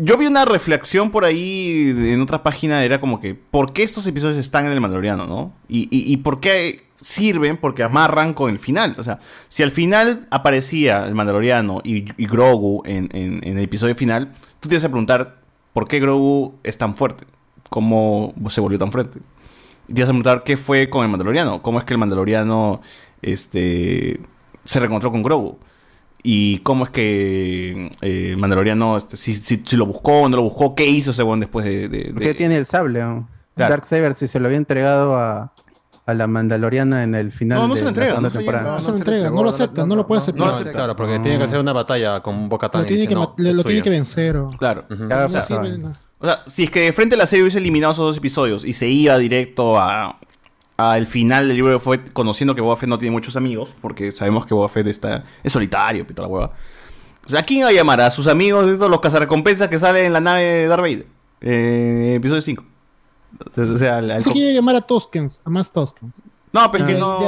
Yo 0.00 0.16
vi 0.16 0.26
una 0.26 0.44
reflexión 0.44 1.10
por 1.10 1.24
ahí 1.24 1.88
en 1.90 2.20
otra 2.20 2.42
página, 2.42 2.84
era 2.84 3.00
como 3.00 3.20
que, 3.20 3.34
¿por 3.34 3.72
qué 3.72 3.82
estos 3.82 4.06
episodios 4.06 4.36
están 4.38 4.66
en 4.66 4.72
el 4.72 4.80
Mandaloriano, 4.80 5.26
no? 5.26 5.52
Y, 5.68 6.16
por 6.18 6.40
qué 6.40 6.84
sirven, 7.00 7.56
porque 7.56 7.82
amarran 7.82 8.34
con 8.34 8.50
el 8.50 8.58
final. 8.58 8.94
O 8.98 9.02
sea, 9.02 9.18
si 9.48 9.62
al 9.62 9.70
final 9.70 10.26
aparecía 10.30 11.04
el 11.06 11.14
Mandaloriano 11.14 11.80
y, 11.82 12.02
Grogu 12.26 12.82
en, 12.86 13.08
el 13.42 13.58
episodio 13.58 13.94
final, 13.94 14.34
tú 14.60 14.68
vas 14.68 14.84
a 14.84 14.88
preguntar, 14.88 15.38
¿por 15.72 15.88
qué 15.88 15.98
Grogu 15.98 16.54
es 16.62 16.78
tan 16.78 16.96
fuerte? 16.96 17.26
¿Cómo 17.68 18.32
se 18.48 18.60
volvió 18.60 18.78
tan 18.78 18.92
fuerte? 18.92 19.18
Y 19.88 19.94
vas 19.94 20.04
a 20.04 20.06
preguntar, 20.06 20.44
¿qué 20.44 20.56
fue 20.56 20.88
con 20.88 21.02
el 21.02 21.10
Mandaloriano? 21.10 21.62
¿Cómo 21.62 21.78
es 21.78 21.84
que 21.84 21.94
el 21.94 21.98
Mandaloriano 21.98 22.80
este, 23.22 24.20
se 24.64 24.78
reencontró 24.78 25.10
con 25.10 25.22
Grogu? 25.22 25.58
Y 26.22 26.58
cómo 26.58 26.84
es 26.84 26.90
que 26.90 27.90
eh, 28.02 28.34
Mandaloriano, 28.36 28.96
este, 28.96 29.16
si, 29.16 29.34
si, 29.34 29.62
si 29.64 29.76
lo 29.76 29.86
buscó 29.86 30.22
o 30.22 30.28
no 30.28 30.36
lo 30.36 30.42
buscó, 30.42 30.74
qué 30.74 30.86
hizo 30.86 31.12
ese 31.12 31.22
weón 31.22 31.40
después 31.40 31.64
de... 31.64 31.88
de- 31.88 32.12
¿Por 32.12 32.20
qué 32.22 32.28
de- 32.28 32.34
tiene 32.34 32.56
el 32.56 32.66
sable? 32.66 33.00
¿no? 33.00 33.28
Claro. 33.54 33.70
Darksaber, 33.72 34.14
si 34.14 34.28
se 34.28 34.38
lo 34.40 34.46
había 34.46 34.58
entregado 34.58 35.16
a, 35.16 35.52
a 36.06 36.14
la 36.14 36.26
Mandaloriana 36.26 37.02
en 37.02 37.14
el 37.14 37.32
final 37.32 37.58
No, 37.60 37.68
no 37.68 37.74
de 37.74 37.80
se 37.80 37.84
lo 37.84 37.90
la 37.90 37.90
entrega, 37.90 38.20
no 38.20 38.28
se 38.30 38.34
lo 38.34 38.38
temporada. 38.40 38.64
lleva. 38.64 38.76
No 38.76 38.80
se 38.84 38.90
lo 38.90 38.96
entrega, 38.96 39.30
no 39.30 39.42
lo 39.42 39.50
acepta, 39.50 39.86
no 39.86 39.96
lo 39.96 40.06
puede 40.06 40.20
aceptar. 40.22 40.40
No 40.40 40.46
lo 40.46 40.52
acepta. 40.52 40.72
Claro, 40.72 40.96
porque 40.96 41.18
tiene 41.20 41.38
que 41.38 41.44
hacer 41.44 41.58
una 41.60 41.72
batalla 41.72 42.20
con 42.20 42.48
Boca 42.48 42.70
Lo 42.72 42.84
tiene 42.84 43.06
que, 43.08 43.14
lo 43.14 43.64
tiene 43.64 43.82
que 43.82 43.90
vencer. 43.90 44.36
o- 44.36 44.48
Claro. 44.58 44.84
O 46.20 46.26
sea, 46.26 46.42
si 46.46 46.64
es 46.64 46.70
que 46.70 46.80
de 46.80 46.92
frente 46.92 47.14
a 47.14 47.18
la 47.18 47.26
serie 47.26 47.42
hubiese 47.44 47.58
eliminado 47.58 47.92
esos 47.92 48.04
dos 48.04 48.16
episodios 48.16 48.64
y 48.64 48.72
se 48.72 48.88
iba 48.88 49.16
directo 49.18 49.78
a 49.78 50.18
al 50.78 51.06
final 51.06 51.48
del 51.48 51.56
libro 51.56 51.72
de 51.72 51.80
Fett, 51.80 52.12
conociendo 52.12 52.54
que 52.54 52.60
Boba 52.60 52.76
Fett 52.76 52.88
no 52.88 52.98
tiene 52.98 53.10
muchos 53.12 53.34
amigos, 53.36 53.74
porque 53.82 54.12
sabemos 54.12 54.46
que 54.46 54.54
Boba 54.54 54.68
Fett 54.68 54.86
está, 54.86 55.24
es 55.42 55.52
solitario, 55.52 56.06
pita 56.06 56.22
la 56.22 56.28
hueva. 56.28 56.52
O 57.26 57.28
sea, 57.28 57.40
¿a 57.40 57.42
quién 57.42 57.64
va 57.64 57.68
a 57.68 57.72
llamar? 57.72 58.00
¿A 58.00 58.10
sus 58.10 58.26
amigos 58.28 58.64
de 58.66 58.72
estos, 58.74 58.88
los 58.88 59.00
cazarrecompensas 59.00 59.68
que 59.68 59.78
salen 59.78 60.06
en 60.06 60.12
la 60.12 60.20
nave 60.20 60.42
de 60.44 60.66
Darth 60.68 60.80
Vader? 60.82 61.06
Eh, 61.40 62.14
episodio 62.16 62.40
5. 62.40 62.64
O 63.56 63.76
sea, 63.76 63.98
al- 63.98 64.10
al- 64.10 64.22
Se 64.22 64.30
quiere 64.32 64.54
llamar 64.54 64.76
a 64.76 64.80
Toskens, 64.80 65.42
a 65.44 65.50
más 65.50 65.70
Toskens. 65.72 66.22
No, 66.52 66.70
pero 66.70 66.84
es 66.86 66.94
que 66.94 66.98
no. 66.98 67.18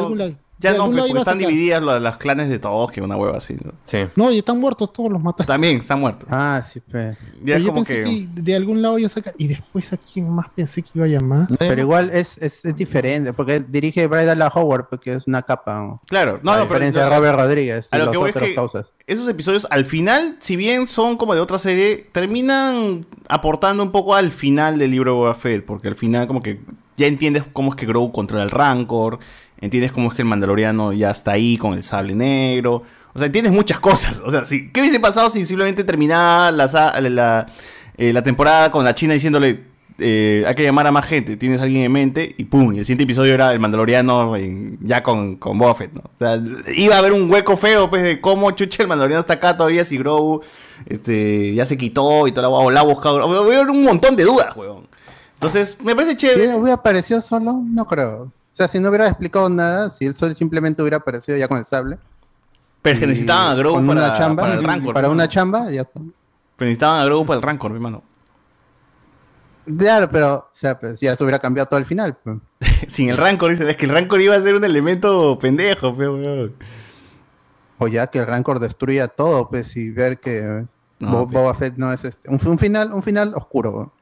Ya 0.61 0.73
de 0.73 0.79
no, 0.79 0.85
algún 0.85 0.97
pues, 0.97 0.97
lado 0.97 1.09
porque 1.09 1.21
están 1.21 1.39
divididas 1.39 1.83
las, 1.83 2.03
las 2.03 2.17
clanes 2.19 2.49
de 2.51 2.59
todos, 2.59 2.91
que 2.93 3.01
una 3.01 3.17
hueva 3.17 3.39
así. 3.39 3.57
¿no? 3.65 3.73
Sí. 3.85 3.99
No, 4.15 4.31
y 4.31 4.39
están 4.39 4.61
muertos, 4.61 4.93
todos 4.93 5.11
los 5.11 5.23
mataron. 5.23 5.47
También 5.47 5.79
están 5.79 5.99
muertos. 6.01 6.29
Ah, 6.31 6.63
sí, 6.71 6.81
pe. 6.81 7.17
Ya 7.43 7.55
Pero 7.55 7.59
yo 7.59 7.67
como 7.69 7.77
pensé 7.77 8.05
que. 8.05 8.05
que... 8.05 8.29
de 8.43 8.55
algún 8.57 8.83
lado 8.83 8.99
iba 8.99 9.07
a 9.07 9.11
sacar. 9.11 9.35
Y 9.39 9.49
después 9.49 9.93
a 9.93 9.97
quién 9.97 10.29
más 10.29 10.49
pensé 10.51 10.83
que 10.83 10.91
iba 10.95 11.07
a 11.07 11.09
llamar. 11.09 11.49
Pero 11.59 11.81
igual 11.81 12.11
es, 12.13 12.37
es, 12.39 12.65
es 12.65 12.77
diferente, 12.77 13.33
porque 13.33 13.61
dirige 13.61 14.07
Bryda 14.07 14.49
Howard, 14.55 14.89
porque 14.91 15.13
es 15.15 15.27
una 15.27 15.43
capa. 15.43 15.75
¿no? 15.81 16.01
Claro, 16.07 16.41
no, 16.43 16.53
a 16.53 16.59
no, 16.59 16.63
pero- 16.69 16.75
diferencia 16.81 17.05
de 17.05 17.17
Robert 17.17 17.39
Rodríguez 17.39 17.89
y 17.93 17.97
A 17.97 17.99
lo 17.99 18.05
los 18.07 18.13
que 18.13 18.19
voy 18.19 18.31
es 18.31 18.37
otros 18.37 18.49
que 18.49 18.55
causas. 18.55 18.93
esos 19.07 19.29
episodios 19.29 19.67
al 19.71 19.85
final, 19.87 20.37
si 20.41 20.57
bien 20.57 20.87
son 20.87 21.17
como 21.17 21.35
de 21.35 21.41
otra 21.41 21.59
serie, 21.59 22.09
terminan 22.13 23.07
aportando 23.29 23.83
un 23.83 23.93
poco 23.93 24.15
al 24.15 24.31
final 24.31 24.79
del 24.79 24.91
libro 24.91 25.13
de 25.13 25.17
Boba 25.17 25.35
Fett, 25.35 25.65
porque 25.65 25.89
al 25.89 25.95
final 25.95 26.27
como 26.27 26.43
que 26.43 26.61
ya 26.97 27.07
entiendes 27.07 27.45
cómo 27.53 27.71
es 27.71 27.77
que 27.77 27.87
Grogu 27.87 28.13
controla 28.13 28.43
el 28.45 28.51
Rancor, 28.51 29.19
entiendes 29.61 29.93
cómo 29.93 30.09
es 30.09 30.15
que 30.15 30.23
el 30.23 30.29
Mandaloriano 30.29 30.93
ya 30.93 31.11
está 31.11 31.33
ahí 31.33 31.57
con 31.59 31.75
el 31.75 31.83
sable 31.83 32.15
negro, 32.15 32.83
o 33.13 33.19
sea, 33.19 33.27
entiendes 33.27 33.53
muchas 33.53 33.79
cosas. 33.89 34.21
O 34.25 34.31
sea, 34.31 34.45
si, 34.45 34.71
¿qué 34.71 34.81
hubiese 34.81 35.01
pasado 35.01 35.31
si 35.31 35.45
simplemente 35.45 35.85
terminaba 35.85 36.51
la, 36.51 37.47
eh, 37.97 38.13
la 38.13 38.23
temporada 38.23 38.71
con 38.71 38.85
la 38.85 38.95
China 38.95 39.15
diciéndole 39.15 39.69
eh, 40.03 40.45
hay 40.47 40.55
que 40.55 40.63
llamar 40.63 40.87
a 40.87 40.93
más 40.93 41.05
gente, 41.05 41.37
tienes 41.37 41.61
a 41.61 41.65
alguien 41.65 41.83
en 41.83 41.93
mente, 41.93 42.35
y 42.39 42.45
pum, 42.45 42.73
y 42.73 42.79
el 42.79 42.87
siguiente 42.87 43.05
episodio 43.05 43.35
era 43.35 43.53
el 43.53 43.61
Mandaloriano 43.61 44.35
en- 44.35 44.79
ya 44.81 45.03
con, 45.03 45.37
con 45.37 45.59
Boba 45.59 45.75
Fett, 45.75 45.93
¿no? 45.93 46.01
O 46.05 46.19
sea, 46.19 46.41
iba 46.75 46.95
a 46.95 46.99
haber 47.01 47.13
un 47.13 47.31
hueco 47.31 47.55
feo, 47.55 47.91
pues, 47.91 48.03
de 48.03 48.19
cómo 48.19 48.51
chucha 48.53 48.83
el 48.83 48.89
Mandaloriano 48.89 49.21
está 49.21 49.35
acá 49.35 49.59
todavía, 49.59 49.85
si 49.85 49.99
Grogu 49.99 50.41
este, 50.87 51.53
ya 51.55 51.67
se 51.67 51.77
quitó 51.77 52.27
y 52.27 52.33
toda 52.33 52.49
la 52.49 52.55
o 52.55 52.71
la 52.71 52.81
ha 52.81 52.85
buscado. 52.85 53.23
Haber 53.23 53.69
un 53.69 53.83
montón 53.85 54.17
de 54.17 54.25
dudas, 54.25 54.57
huevón. 54.57 54.89
Entonces, 55.35 55.77
me 55.85 55.95
parece 55.95 56.17
chévere. 56.17 56.55
hubiera 56.55 56.77
aparecido 56.77 57.21
solo, 57.21 57.61
no 57.63 57.87
creo. 57.87 58.33
Sea, 58.61 58.69
si 58.69 58.79
no 58.79 58.91
hubiera 58.91 59.07
explicado 59.09 59.49
nada, 59.49 59.89
si 59.89 60.05
él 60.05 60.15
solo 60.15 60.35
simplemente 60.35 60.83
hubiera 60.83 60.99
aparecido 60.99 61.39
ya 61.39 61.49
con 61.49 61.57
el 61.57 61.65
sable. 61.65 61.97
Pero 62.83 62.93
es 62.93 63.01
que 63.01 63.07
necesitaban 63.07 63.53
a 63.53 63.55
Grogu 63.55 63.87
para, 63.87 63.91
una 63.91 64.19
chamba, 64.19 64.43
para 64.43 64.55
el 64.55 64.63
Rancor. 64.65 64.95
Para 64.95 65.09
una 65.09 65.29
chamba, 65.31 65.71
ya 65.71 65.81
está. 65.81 65.99
Pero 65.99 66.67
necesitaban 66.69 67.01
a 67.01 67.05
Grogu 67.07 67.25
para 67.25 67.39
el 67.39 67.43
Rancor, 67.43 67.71
mi 67.71 67.77
hermano. 67.77 68.03
Claro, 69.65 70.11
pero, 70.11 70.35
o 70.35 70.49
sea, 70.53 70.79
pues 70.79 71.01
ya 71.01 71.17
se 71.17 71.25
hubiera 71.25 71.39
cambiado 71.39 71.71
todo 71.71 71.79
el 71.79 71.87
final. 71.87 72.19
pues. 72.23 72.37
Sin 72.87 73.09
el 73.09 73.17
Rancor, 73.17 73.51
dicen, 73.51 73.67
es 73.67 73.77
que 73.77 73.87
el 73.87 73.93
Rancor 73.93 74.21
iba 74.21 74.37
a 74.37 74.43
ser 74.43 74.55
un 74.55 74.65
elemento 74.65 75.39
pendejo, 75.39 75.97
pe, 75.97 76.07
huevón. 76.07 76.55
O 77.79 77.89
ya 77.89 78.09
que 78.09 78.19
el 78.19 78.27
Rancor 78.27 78.61
destruya 78.61 79.09
todo, 79.09 79.49
pues, 79.49 79.75
y 79.75 79.89
ver 79.89 80.21
que 80.21 80.67
No, 80.99 81.25
Boba 81.25 81.55
Fett 81.55 81.79
no 81.79 81.91
es 81.95 82.05
este. 82.05 82.29
Un, 82.29 82.39
un 82.47 82.59
final, 82.59 82.93
un 82.93 83.03
final 83.03 83.33
oscuro. 83.35 83.95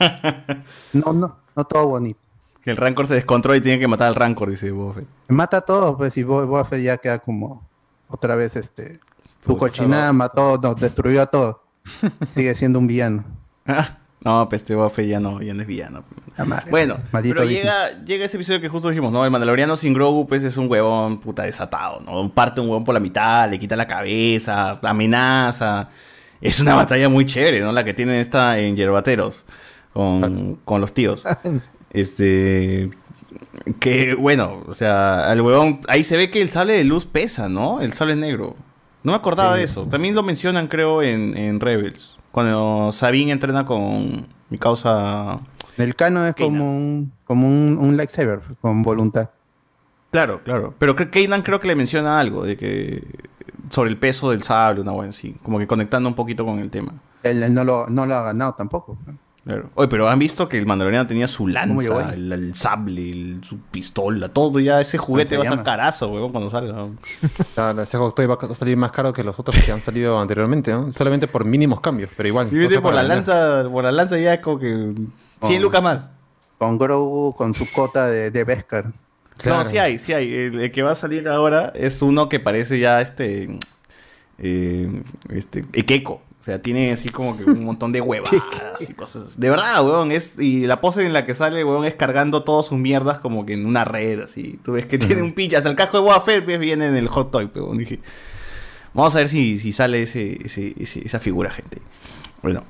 no, 0.92 1.12
no, 1.12 1.38
no 1.54 1.64
todo 1.64 1.86
bonito. 1.86 2.25
Que 2.66 2.72
el 2.72 2.76
Rancor 2.76 3.06
se 3.06 3.14
descontrola 3.14 3.56
y 3.58 3.60
tiene 3.60 3.78
que 3.78 3.86
matar 3.86 4.08
al 4.08 4.16
Rancor, 4.16 4.50
dice 4.50 4.72
Boba 4.72 4.94
Fett. 4.94 5.06
Mata 5.28 5.58
a 5.58 5.60
todos, 5.60 5.94
pues, 5.96 6.16
y 6.16 6.24
Bo- 6.24 6.44
Boba 6.46 6.64
Fett 6.64 6.82
ya 6.82 6.96
queda 6.98 7.20
como 7.20 7.64
otra 8.08 8.34
vez 8.34 8.56
este. 8.56 8.98
Tu 9.46 9.56
cochinada 9.56 10.12
mató, 10.12 10.58
no, 10.60 10.74
destruyó 10.74 11.22
a 11.22 11.26
todos. 11.26 11.58
Sigue 12.34 12.56
siendo 12.56 12.80
un 12.80 12.88
villano. 12.88 13.24
No, 14.24 14.48
pues 14.48 14.62
este 14.62 14.74
Boba 14.74 14.90
Fett 14.90 15.06
ya 15.08 15.20
no, 15.20 15.40
ya 15.40 15.54
no 15.54 15.60
es 15.62 15.68
villano. 15.68 16.02
La 16.36 16.44
madre. 16.44 16.68
Bueno, 16.68 16.96
pero 17.12 17.42
Disney. 17.42 17.48
llega, 17.48 18.04
llega 18.04 18.24
ese 18.24 18.36
episodio 18.36 18.60
que 18.60 18.68
justo 18.68 18.88
dijimos, 18.88 19.12
¿no? 19.12 19.24
El 19.24 19.30
Mandaloriano 19.30 19.76
sin 19.76 19.94
Grogu, 19.94 20.26
pues 20.26 20.42
es 20.42 20.56
un 20.56 20.68
huevón 20.68 21.20
puta 21.20 21.44
desatado, 21.44 22.00
¿no? 22.00 22.28
Parte 22.34 22.60
un 22.60 22.66
huevón 22.68 22.84
por 22.84 22.94
la 22.94 23.00
mitad, 23.00 23.48
le 23.48 23.60
quita 23.60 23.76
la 23.76 23.86
cabeza, 23.86 24.80
amenaza. 24.82 25.88
Es 26.40 26.58
una 26.58 26.74
batalla 26.74 27.08
muy 27.08 27.24
chévere, 27.26 27.60
¿no? 27.60 27.70
La 27.70 27.84
que 27.84 27.94
tiene 27.94 28.20
esta 28.20 28.58
en 28.58 28.74
Yerbateros 28.76 29.44
con, 29.92 30.56
con 30.64 30.80
los 30.80 30.92
tíos. 30.92 31.22
Este. 31.96 32.90
Que 33.80 34.14
bueno, 34.14 34.62
o 34.68 34.74
sea, 34.74 35.30
al 35.30 35.40
huevón. 35.40 35.80
Ahí 35.88 36.04
se 36.04 36.16
ve 36.16 36.30
que 36.30 36.40
el 36.42 36.50
sable 36.50 36.74
de 36.74 36.84
luz 36.84 37.06
pesa, 37.06 37.48
¿no? 37.48 37.80
El 37.80 37.92
sable 37.94 38.14
negro. 38.16 38.54
No 39.02 39.12
me 39.12 39.16
acordaba 39.16 39.54
Sí. 39.54 39.58
de 39.60 39.64
eso. 39.64 39.86
También 39.86 40.14
lo 40.14 40.22
mencionan, 40.22 40.68
creo, 40.68 41.02
en, 41.02 41.36
en 41.36 41.60
Rebels. 41.60 42.18
Cuando 42.32 42.90
Sabine 42.92 43.32
entrena 43.32 43.64
con 43.64 44.26
mi 44.50 44.58
causa. 44.58 45.40
El 45.78 45.94
cano 45.94 46.24
es 46.26 46.34
como 46.34 46.76
un, 46.76 47.12
como 47.24 47.46
un, 47.48 47.78
un 47.80 47.96
lightsaber, 47.96 48.40
con 48.60 48.82
voluntad. 48.82 49.30
Claro, 50.10 50.42
claro. 50.44 50.74
Pero 50.78 50.94
Kanan 50.94 51.42
creo 51.42 51.60
que 51.60 51.66
le 51.68 51.74
menciona 51.76 52.18
algo 52.18 52.44
de 52.44 52.56
que. 52.56 53.02
sobre 53.70 53.90
el 53.90 53.98
peso 53.98 54.30
del 54.30 54.42
sable, 54.42 54.80
una 54.82 54.92
buena 54.92 55.10
así. 55.10 55.34
Como 55.42 55.58
que 55.58 55.66
conectando 55.66 56.08
un 56.08 56.14
poquito 56.14 56.44
con 56.44 56.58
el 56.58 56.70
tema. 56.70 56.92
Él, 57.22 57.42
él 57.42 57.52
no, 57.54 57.64
lo, 57.64 57.86
no 57.88 58.06
lo 58.06 58.14
ha 58.14 58.22
ganado 58.22 58.54
tampoco. 58.54 58.98
Claro. 59.46 59.70
Oye, 59.76 59.86
pero 59.86 60.08
han 60.08 60.18
visto 60.18 60.48
que 60.48 60.58
el 60.58 60.66
mandaloriano 60.66 61.06
tenía 61.06 61.28
su 61.28 61.44
¿Cómo 61.44 61.80
llegó 61.80 62.00
lanza, 62.00 62.14
el, 62.14 62.32
el 62.32 62.54
sable, 62.56 63.10
el- 63.10 63.38
su 63.44 63.58
pistola, 63.60 64.28
todo 64.28 64.58
ya. 64.58 64.80
Ese 64.80 64.98
juguete 64.98 65.36
va 65.36 65.42
a 65.44 65.46
estar 65.46 65.62
carazo, 65.62 66.08
weón, 66.08 66.32
cuando 66.32 66.50
salga. 66.50 66.82
Claro, 67.54 67.80
ese 67.82 67.96
Toy 68.16 68.26
va 68.26 68.36
a 68.40 68.54
salir 68.56 68.76
más 68.76 68.90
caro 68.90 69.12
que 69.12 69.22
los 69.22 69.38
otros 69.38 69.56
que 69.64 69.70
han 69.70 69.80
salido 69.80 70.18
anteriormente, 70.18 70.72
¿no? 70.72 70.90
Solamente 70.90 71.28
por 71.28 71.44
mínimos 71.44 71.80
cambios, 71.80 72.10
pero 72.16 72.28
igual. 72.28 72.48
Cosa 72.50 72.80
por 72.80 72.92
la 72.92 73.02
vender. 73.02 73.18
lanza, 73.18 73.68
por 73.70 73.84
la 73.84 73.92
lanza 73.92 74.18
ya 74.18 74.34
es 74.34 74.40
como 74.40 74.58
que 74.58 74.92
100 75.42 75.60
Oh. 75.60 75.62
lucas 75.62 75.82
más. 75.82 76.10
Con 76.58 76.76
Grogu, 76.78 77.34
con 77.36 77.54
su 77.54 77.70
cota 77.70 78.08
de, 78.08 78.32
de 78.32 78.42
Beskar. 78.42 78.92
No, 79.44 79.62
sí 79.62 79.78
hay, 79.78 79.98
sí 80.00 80.12
hay. 80.12 80.32
El, 80.32 80.60
el 80.60 80.72
que 80.72 80.82
va 80.82 80.90
a 80.90 80.94
salir 80.96 81.28
ahora 81.28 81.70
es 81.76 82.02
uno 82.02 82.28
que 82.28 82.40
parece 82.40 82.80
ya 82.80 83.00
este. 83.00 83.58
Eh, 84.38 85.02
este. 85.30 85.62
Ekeko. 85.72 86.20
O 86.46 86.48
sea, 86.48 86.62
tiene 86.62 86.92
así 86.92 87.08
como 87.08 87.36
que 87.36 87.42
un 87.42 87.64
montón 87.64 87.90
de 87.90 88.00
huevadas 88.00 88.40
y 88.88 88.92
cosas 88.92 89.24
así. 89.26 89.34
De 89.36 89.50
verdad, 89.50 89.84
weón. 89.84 90.12
Es, 90.12 90.38
y 90.38 90.64
la 90.68 90.80
pose 90.80 91.04
en 91.04 91.12
la 91.12 91.26
que 91.26 91.34
sale, 91.34 91.64
weón, 91.64 91.84
es 91.84 91.94
cargando 91.96 92.44
todas 92.44 92.66
sus 92.66 92.78
mierdas 92.78 93.18
como 93.18 93.44
que 93.44 93.54
en 93.54 93.66
una 93.66 93.84
red, 93.84 94.20
así. 94.20 94.56
Tú 94.64 94.72
ves 94.74 94.86
que 94.86 94.96
tiene 94.96 95.22
un 95.22 95.32
pinche. 95.32 95.56
Hasta 95.56 95.68
el 95.70 95.74
casco 95.74 95.96
de 95.96 96.04
Boba 96.04 96.20
Fett 96.20 96.46
viene 96.46 96.86
en 96.86 96.94
el 96.94 97.08
hot 97.08 97.32
toy, 97.32 97.50
weón. 97.52 97.78
Dije, 97.78 97.98
vamos 98.94 99.12
a 99.16 99.18
ver 99.18 99.28
si, 99.28 99.58
si 99.58 99.72
sale 99.72 100.02
ese, 100.02 100.38
ese- 100.44 100.74
ese- 100.78 101.04
esa 101.04 101.18
figura, 101.18 101.50
gente. 101.50 101.78
Bueno. 102.42 102.62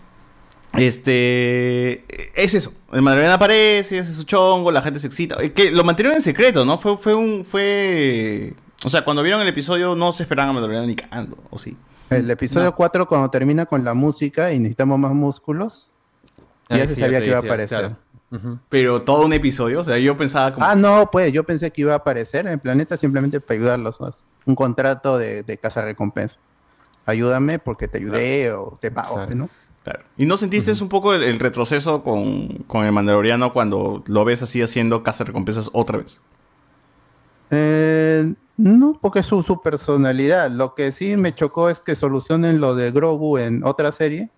Este. 0.72 2.04
Es 2.34 2.54
eso. 2.54 2.72
El 2.92 3.02
Mandaloriano 3.02 3.34
aparece, 3.34 3.98
hace 3.98 4.12
su 4.12 4.24
chongo, 4.24 4.70
la 4.70 4.80
gente 4.82 5.00
se 5.00 5.06
excita. 5.06 5.36
Eh, 5.42 5.52
Que 5.52 5.70
lo 5.70 5.84
mantuvieron 5.84 6.16
en 6.16 6.22
secreto, 6.22 6.64
¿no? 6.64 6.78
Fue, 6.78 6.96
fue 6.96 7.14
un. 7.14 7.44
Fue. 7.44 8.54
O 8.84 8.88
sea, 8.88 9.04
cuando 9.04 9.22
vieron 9.22 9.40
el 9.40 9.48
episodio 9.48 9.94
no 9.94 10.12
se 10.12 10.24
esperaban 10.24 10.50
a 10.50 10.52
Mandaloriano 10.52 10.86
ni 10.86 10.96
cagando, 10.96 11.38
¿o 11.50 11.58
sí? 11.58 11.76
El 12.10 12.30
episodio 12.30 12.74
4 12.74 13.06
cuando 13.06 13.30
termina 13.30 13.66
con 13.66 13.82
la 13.84 13.94
música 13.94 14.52
y 14.52 14.58
necesitamos 14.58 14.98
más 14.98 15.12
músculos, 15.12 15.90
ya 16.68 16.86
se 16.86 16.94
sí, 16.94 17.00
sabía 17.00 17.20
que 17.20 17.26
iba 17.26 17.36
a 17.36 17.40
aparecer. 17.40 17.78
claro. 17.78 17.96
Pero 18.68 19.02
todo 19.02 19.24
un 19.24 19.32
episodio, 19.32 19.80
o 19.80 19.84
sea, 19.84 19.98
yo 19.98 20.16
pensaba 20.16 20.52
como. 20.52 20.66
Ah, 20.66 20.74
no, 20.74 21.08
pues 21.10 21.32
yo 21.32 21.44
pensé 21.44 21.70
que 21.70 21.82
iba 21.82 21.94
a 21.94 21.96
aparecer 21.96 22.46
en 22.46 22.52
el 22.52 22.58
planeta 22.58 22.96
simplemente 22.96 23.40
para 23.40 23.58
ayudarlos 23.58 24.00
más. 24.00 24.24
Un 24.44 24.54
contrato 24.54 25.16
de, 25.16 25.42
de 25.42 25.56
casa 25.56 25.82
recompensa. 25.82 26.38
Ayúdame 27.06 27.58
porque 27.58 27.88
te 27.88 27.98
ayudé 27.98 28.52
o 28.52 28.78
te 28.80 28.90
pago, 28.90 29.24
¿no? 29.26 29.48
Claro. 29.84 30.00
¿Y 30.16 30.26
no 30.26 30.36
sentiste 30.36 30.72
un 30.82 30.88
poco 30.88 31.14
el, 31.14 31.22
el 31.22 31.38
retroceso 31.38 32.02
con, 32.02 32.48
con 32.66 32.84
el 32.84 32.90
Mandaloriano 32.90 33.52
cuando 33.52 34.02
lo 34.06 34.24
ves 34.24 34.42
así 34.42 34.60
haciendo 34.60 35.04
casa 35.04 35.22
recompensas 35.22 35.70
otra 35.72 35.98
vez? 35.98 36.20
Eh, 37.50 38.34
no, 38.56 38.98
porque 39.00 39.20
es 39.20 39.26
su, 39.26 39.42
su 39.42 39.60
personalidad. 39.60 40.50
Lo 40.50 40.74
que 40.74 40.92
sí 40.92 41.16
me 41.16 41.34
chocó 41.34 41.68
es 41.68 41.80
que 41.80 41.94
solucionen 41.94 42.60
lo 42.60 42.74
de 42.74 42.90
Grogu 42.90 43.38
en 43.38 43.64
otra 43.64 43.92
serie 43.92 44.30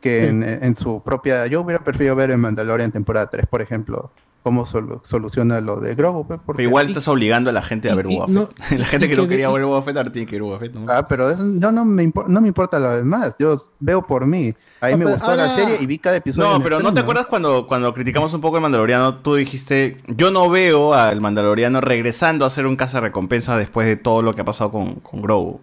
que 0.00 0.26
en, 0.26 0.42
en 0.42 0.74
su 0.74 1.02
propia. 1.02 1.46
Yo 1.46 1.60
hubiera 1.60 1.84
preferido 1.84 2.16
ver 2.16 2.30
en 2.30 2.40
Mandalorian 2.40 2.90
temporada 2.90 3.28
3, 3.28 3.46
por 3.46 3.62
ejemplo, 3.62 4.10
cómo 4.42 4.66
solu- 4.66 5.00
soluciona 5.04 5.60
lo 5.60 5.76
de 5.80 5.94
Grogu. 5.94 6.26
pues, 6.26 6.40
porque- 6.44 6.58
Pero 6.58 6.68
igual 6.68 6.88
estás 6.88 7.06
obligando 7.08 7.50
a 7.50 7.52
la 7.52 7.62
gente 7.62 7.90
a 7.90 7.94
ver 7.94 8.06
Boba 8.08 8.26
no, 8.28 8.48
Fett. 8.48 8.70
la 8.78 8.84
gente 8.84 9.08
que 9.08 9.16
no 9.16 9.28
quería 9.28 9.48
ver 9.50 9.64
Boba 9.64 9.82
Fett 9.82 9.96
ahora 9.96 10.12
tiene 10.12 10.26
que 10.26 10.32
ver 10.36 10.42
Boba 10.42 10.58
Fett. 10.58 10.74
¿no? 10.74 10.86
Ah, 10.88 11.06
pero 11.08 11.30
eso 11.30 11.44
no, 11.44 11.70
no, 11.72 11.84
me 11.84 12.12
no 12.26 12.40
me 12.40 12.48
importa 12.48 12.78
lo 12.78 12.90
demás. 12.90 13.36
Yo 13.38 13.56
veo 13.80 14.02
por 14.06 14.26
mí. 14.26 14.54
Ahí 14.80 14.94
Ah, 14.94 14.96
me 14.96 15.04
gustó 15.04 15.34
la 15.36 15.48
serie 15.50 15.76
y 15.80 15.86
vi 15.86 15.98
cada 15.98 16.16
episodio. 16.16 16.48
No, 16.48 16.56
en 16.56 16.62
pero 16.62 16.80
¿no 16.80 16.92
te 16.92 17.00
acuerdas 17.00 17.26
cuando, 17.26 17.66
cuando 17.68 17.94
criticamos 17.94 18.34
un 18.34 18.40
poco 18.40 18.56
el 18.56 18.62
Mandaloriano? 18.62 19.18
Tú 19.18 19.36
dijiste, 19.36 20.02
yo 20.08 20.30
no 20.32 20.50
veo 20.50 20.92
al 20.94 21.20
Mandaloriano 21.20 21.80
regresando 21.80 22.44
a 22.44 22.48
hacer 22.48 22.66
un 22.66 22.74
caza 22.76 22.98
recompensa 23.00 23.56
después 23.56 23.86
de 23.86 23.96
todo 23.96 24.22
lo 24.22 24.34
que 24.34 24.40
ha 24.40 24.44
pasado 24.44 24.72
con, 24.72 24.94
con 24.96 25.22
Grogu. 25.22 25.60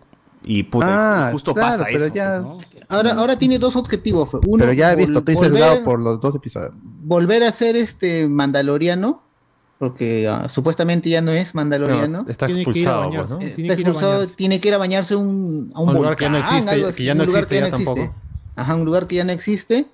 Y 0.52 0.64
puta, 0.64 0.88
Ah, 1.26 1.30
y 1.30 1.34
justo 1.34 1.54
claro, 1.54 1.72
pasa 1.78 1.86
pero 1.92 2.06
eso. 2.06 2.14
ya- 2.16 2.44
Ahora, 2.88 3.14
ahora 3.14 3.38
tiene 3.38 3.60
dos 3.60 3.76
objetivos. 3.76 4.30
Uno, 4.48 4.62
Pero 4.62 4.74
ya 4.74 4.92
he 4.92 4.96
visto, 4.96 5.20
estoy 5.20 5.36
sesgado 5.36 5.76
volver- 5.76 5.84
por 5.84 6.02
los 6.02 6.20
dos 6.20 6.34
episodios. 6.34 6.72
volver 7.04 7.44
a 7.44 7.52
ser 7.52 7.76
este 7.76 8.28
mandaloriano, 8.28 9.22
porque 9.78 10.28
ah, 10.28 10.50
supuestamente 10.50 11.08
ya 11.08 11.22
no 11.22 11.32
es 11.32 11.54
mandaloriano. 11.54 12.24
No, 12.24 12.30
está 12.30 12.48
Tiene 12.48 12.64
que 12.66 12.80
ir 12.80 12.88
a 12.88 12.92
expulsado, 12.92 13.10
bañarse, 13.10 13.36
pues, 13.36 13.50
¿no? 13.50 13.56
Tiene 13.56 13.62
está 13.62 13.76
que 13.76 13.82
ir 13.82 13.86
a 13.86 13.90
expulsado, 13.92 14.12
bañarse. 14.14 14.36
tiene 14.36 14.60
que 14.60 14.68
ir 14.70 14.74
a 14.74 14.78
bañarse 14.80 15.16
un, 15.16 15.72
a 15.76 15.82
un, 15.82 15.90
Un 15.90 15.96
lugar 15.96 16.16
que 16.16 16.24
ya 16.26 16.30
no 16.32 16.38
volcán, 16.40 16.56
existe, 16.58 16.76
algo 16.76 16.92
que 16.94 17.04
ya 17.04 17.14
no 17.14 17.24
existe 17.26 17.56
ya 17.56 17.62
no 17.62 17.68
existe. 17.68 17.86
tampoco. 17.94 18.16
Ajá, 18.56 18.76
un 18.76 18.86
lugar 18.86 19.06
que 19.08 19.16
ya 19.18 19.24
no 19.24 19.32
existe. 19.32 19.86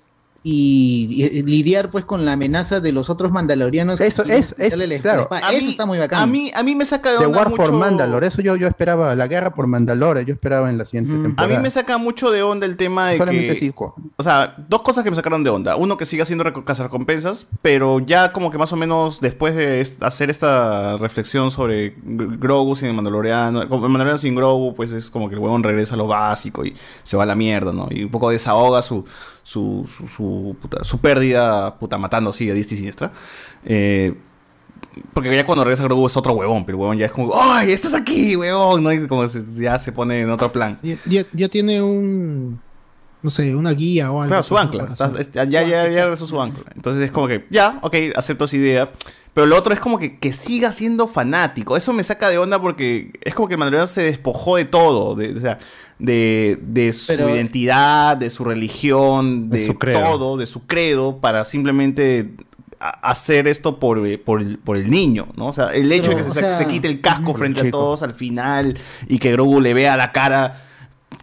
Y, 0.48 1.42
lidiar 1.42 1.90
pues 1.90 2.04
con 2.04 2.24
la 2.24 2.32
amenaza 2.34 2.78
de 2.78 2.92
los 2.92 3.10
otros 3.10 3.32
mandalorianos. 3.32 3.98
que 3.98 4.06
Eso, 4.06 4.22
quieren 4.22 4.40
es, 4.42 4.54
es, 4.58 4.64
quitarle 4.66 4.86
la 4.86 5.02
claro. 5.02 5.22
espada. 5.22 5.50
Eso 5.52 5.70
está 5.70 5.86
muy 5.86 5.98
bacán. 5.98 6.20
A 6.22 6.26
mí, 6.26 6.52
a 6.54 6.62
mí 6.62 6.76
me 6.76 6.84
saca 6.84 7.10
de 7.10 7.18
The 7.18 7.26
onda 7.26 7.38
War 7.38 7.50
for 7.50 7.58
mucho- 7.60 7.72
Mandalore, 7.72 8.28
eso 8.28 8.42
yo, 8.42 8.54
yo 8.54 8.68
esperaba, 8.68 9.14
la 9.16 9.26
guerra 9.26 9.52
por 9.54 9.66
Mandalore, 9.66 10.24
yo 10.24 10.32
esperaba 10.32 10.70
en 10.70 10.78
la 10.78 10.84
siguiente 10.84 11.14
A 11.18 11.22
temporada. 11.22 11.56
mí 11.56 11.60
me 11.60 11.68
saca 11.68 11.98
mucho 11.98 12.30
de 12.30 12.42
onda 12.44 12.64
el 12.64 12.76
tema 12.76 13.08
de 13.10 13.18
Solamente 13.18 13.54
que... 13.54 13.58
cinco. 13.58 13.96
O 14.16 14.22
sea, 14.22 14.54
dos 14.68 14.82
cosas 14.82 15.02
que 15.02 15.10
me 15.10 15.16
sacaron 15.16 15.42
de 15.42 15.50
onda. 15.50 15.74
Uno, 15.74 15.96
que 15.96 16.06
sigue 16.06 16.22
haciendo 16.22 16.44
reco- 16.44 16.62
cazarrecompensas, 16.64 17.48
pero 17.60 17.98
ya 17.98 18.30
como 18.32 18.52
que 18.52 18.58
más 18.58 18.72
o 18.72 18.76
menos 18.76 19.20
después 19.20 19.56
de 19.56 19.80
est- 19.80 20.00
hacer 20.04 20.30
esta 20.30 20.96
reflexión 20.98 21.50
sobre 21.50 21.96
Gr- 21.96 22.38
Grogu 22.38 22.76
sin 22.76 22.86
el 22.88 22.94
Mandaloriano, 22.94 23.68
como 23.68 23.86
el 23.86 23.90
Mandaloriano 23.92 24.18
sin 24.18 24.36
Grogu, 24.36 24.74
pues 24.76 24.92
es 24.92 25.10
como 25.10 25.28
que 25.28 25.34
el 25.34 25.40
huevón 25.40 25.64
regresa 25.64 25.94
a 25.94 25.98
lo 25.98 26.06
básico 26.06 26.64
y 26.64 26.72
se 27.02 27.16
va 27.16 27.24
a 27.24 27.26
la 27.26 27.34
mierda, 27.34 27.72
¿no? 27.72 27.88
Y 27.90 28.04
un 28.04 28.10
poco 28.10 28.30
desahoga 28.30 28.80
su, 28.82 29.04
su, 29.42 29.88
su, 29.88 30.06
su, 30.08 30.35
su 30.82 30.98
pérdida, 30.98 31.76
puta, 31.78 31.98
matando 31.98 32.30
así 32.30 32.50
a 32.50 32.54
diestra 32.54 32.74
y 32.74 32.78
siniestra. 32.78 33.12
Eh, 33.64 34.14
porque 35.12 35.34
ya 35.34 35.44
cuando 35.44 35.64
regresa 35.64 35.84
Grogu 35.84 36.06
es 36.06 36.16
otro 36.16 36.32
huevón, 36.34 36.64
pero 36.64 36.76
el 36.76 36.80
huevón 36.80 36.98
ya 36.98 37.06
es 37.06 37.12
como, 37.12 37.32
¡ay, 37.34 37.72
estás 37.72 37.94
aquí, 37.94 38.36
huevón! 38.36 38.82
¿no? 38.82 38.92
Y 38.92 39.06
como 39.06 39.26
ya 39.26 39.78
se 39.78 39.92
pone 39.92 40.20
en 40.20 40.30
otro 40.30 40.52
plan. 40.52 40.78
Ya 41.04 41.48
tiene 41.48 41.82
un. 41.82 42.60
No 43.22 43.30
sé, 43.30 43.56
una 43.56 43.72
guía 43.72 44.12
o 44.12 44.16
algo. 44.20 44.28
Claro, 44.28 44.42
su 44.42 44.50
pues, 44.50 44.62
ancla. 44.64 44.84
Estás- 44.84 45.14
este, 45.18 45.38
ya, 45.38 45.62
ya, 45.62 45.88
ya 45.88 46.02
regresó 46.02 46.26
su 46.26 46.40
ancla. 46.40 46.64
Entonces 46.74 47.02
es 47.04 47.10
como 47.12 47.26
que, 47.28 47.46
ya, 47.50 47.78
ok, 47.82 47.94
acepto 48.14 48.44
esa 48.44 48.56
idea. 48.56 48.92
Pero 49.34 49.46
lo 49.46 49.56
otro 49.58 49.74
es 49.74 49.80
como 49.80 49.98
que, 49.98 50.18
que 50.18 50.32
siga 50.32 50.72
siendo 50.72 51.08
fanático. 51.08 51.76
Eso 51.76 51.92
me 51.92 52.02
saca 52.02 52.28
de 52.30 52.38
onda 52.38 52.60
porque 52.60 53.12
es 53.22 53.34
como 53.34 53.48
que 53.48 53.54
el 53.54 53.58
Mandaloriano 53.58 53.86
se 53.86 54.02
despojó 54.02 54.56
de 54.56 54.64
todo. 54.64 55.14
De, 55.14 55.36
o 55.36 55.40
sea, 55.40 55.58
de, 55.98 56.58
de 56.62 56.92
su 56.92 57.08
Pero- 57.08 57.28
identidad, 57.34 58.16
de 58.16 58.30
su 58.30 58.44
religión, 58.44 59.50
de, 59.50 59.58
De 59.58 59.66
su 59.66 59.74
credo. 59.78 60.00
todo, 60.00 60.36
de 60.36 60.46
su 60.46 60.66
credo, 60.66 61.18
para 61.18 61.44
simplemente 61.44 62.30
hacer 62.78 63.48
esto 63.48 63.78
por, 63.80 64.06
eh, 64.06 64.18
por, 64.18 64.40
el, 64.40 64.58
por 64.58 64.76
el 64.76 64.90
niño, 64.90 65.28
¿no? 65.36 65.46
O 65.48 65.52
sea, 65.52 65.66
el 65.74 65.90
hecho 65.92 66.10
Pero, 66.12 66.18
de 66.22 66.28
que 66.28 66.30
se, 66.34 66.40
sea, 66.40 66.54
se 66.58 66.66
quite 66.66 66.88
el 66.88 67.00
casco 67.00 67.34
frente 67.34 67.60
a 67.66 67.70
todos 67.70 68.02
al 68.02 68.12
final 68.14 68.78
y 69.08 69.18
que 69.18 69.32
Grogu 69.32 69.60
le 69.60 69.72
vea 69.74 69.96
la 69.96 70.12
cara 70.12 70.65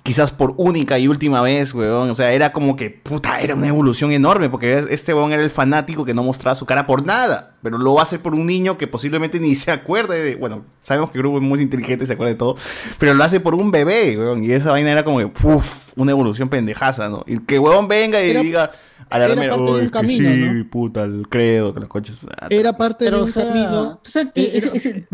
quizás 0.04 0.32
por 0.32 0.54
única 0.58 1.00
y 1.00 1.08
última 1.08 1.42
vez, 1.42 1.74
weón. 1.74 2.10
O 2.10 2.14
sea, 2.14 2.34
era 2.34 2.52
como 2.52 2.76
que, 2.76 2.90
puta, 2.90 3.40
era 3.40 3.56
una 3.56 3.68
evolución 3.70 4.12
enorme, 4.12 4.50
porque 4.50 4.86
este 4.90 5.14
weón 5.14 5.32
era 5.32 5.42
el 5.42 5.50
fanático 5.50 6.04
que 6.04 6.14
no 6.14 6.24
mostraba 6.24 6.56
su 6.56 6.66
cara 6.66 6.86
por 6.86 7.06
nada, 7.06 7.56
pero 7.64 7.78
lo 7.78 8.00
hace 8.02 8.20
por 8.20 8.36
un 8.36 8.46
niño 8.46 8.78
que 8.78 8.88
posiblemente 8.88 9.40
ni 9.40 9.56
se 9.56 9.72
acuerde 9.72 10.22
de, 10.22 10.36
bueno, 10.36 10.66
sabemos 10.82 11.10
que 11.12 11.20
Grogu 11.20 11.38
es 11.38 11.44
muy 11.44 11.62
inteligente 11.62 12.04
y 12.04 12.08
se 12.08 12.14
acuerda 12.14 12.34
de 12.34 12.38
todo, 12.38 12.58
pero 13.00 13.14
lo 13.14 13.24
hace 13.24 13.40
por 13.40 13.56
un 13.56 13.72
bebé, 13.72 14.18
weón. 14.18 14.44
Y 14.44 14.52
esa 14.52 14.72
vaina 14.72 14.92
era 14.92 15.06
como 15.06 15.20
que, 15.20 15.28
puf, 15.28 15.94
una 15.96 16.12
evolución 16.12 16.50
pendejaza, 16.50 17.08
¿no? 17.08 17.24
Y 17.26 17.40
que 17.40 17.58
weón 17.58 17.88
venga 17.88 18.22
y 18.22 18.32
Era- 18.32 18.42
diga 18.42 18.72
a 19.10 19.20
la 19.20 19.26
era 19.26 19.36
remera, 19.36 19.56
parte 19.56 19.66
de 19.66 19.72
"Uy, 19.72 19.80
un 19.80 19.86
que 19.86 19.92
camino, 19.92 20.30
sí, 20.30 20.40
¿no? 20.64 20.70
puta, 20.70 21.04
el 21.04 21.28
credo, 21.30 21.74
que 21.74 21.80
la 21.80 21.88
concha 21.88 22.12
es... 22.12 22.20
Era 22.50 22.74
parte 22.74 23.06
Pero, 23.06 23.18
de 23.18 23.24
o 23.24 23.26
un 23.26 23.32
sea, 23.32 23.46
camino. 23.48 24.02
que 24.34 24.42
Eh, 24.42 24.72
ese-. 24.74 25.08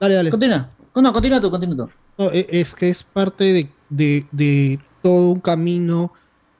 Dale, 0.00 0.14
dale. 0.14 0.30
Continúa. 0.30 0.68
No, 0.96 1.12
continúa 1.12 1.40
tú, 1.40 1.50
continúa 1.50 1.86
tú. 1.86 1.92
No, 2.18 2.30
e- 2.32 2.46
es 2.50 2.74
que 2.74 2.88
es 2.88 3.02
parte 3.04 3.44
de, 3.44 3.68
de- 3.88 4.26
de 4.32 4.78
todo 5.02 5.30
un 5.32 5.40
camino 5.40 6.12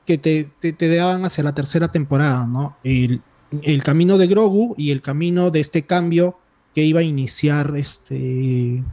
que 0.05 0.17
te, 0.17 0.49
te, 0.61 0.71
te 0.73 0.95
daban 0.95 1.25
hacia 1.25 1.43
la 1.43 1.53
tercera 1.53 1.91
temporada, 1.91 2.45
¿no? 2.47 2.77
El, 2.83 3.21
el 3.61 3.83
camino 3.83 4.17
de 4.17 4.27
Grogu 4.27 4.73
y 4.77 4.91
el 4.91 5.01
camino 5.01 5.51
de 5.51 5.59
este 5.59 5.83
cambio 5.83 6.37
que 6.73 6.83
iba 6.83 6.99
a 7.01 7.03
iniciar 7.03 7.73
este 7.75 8.83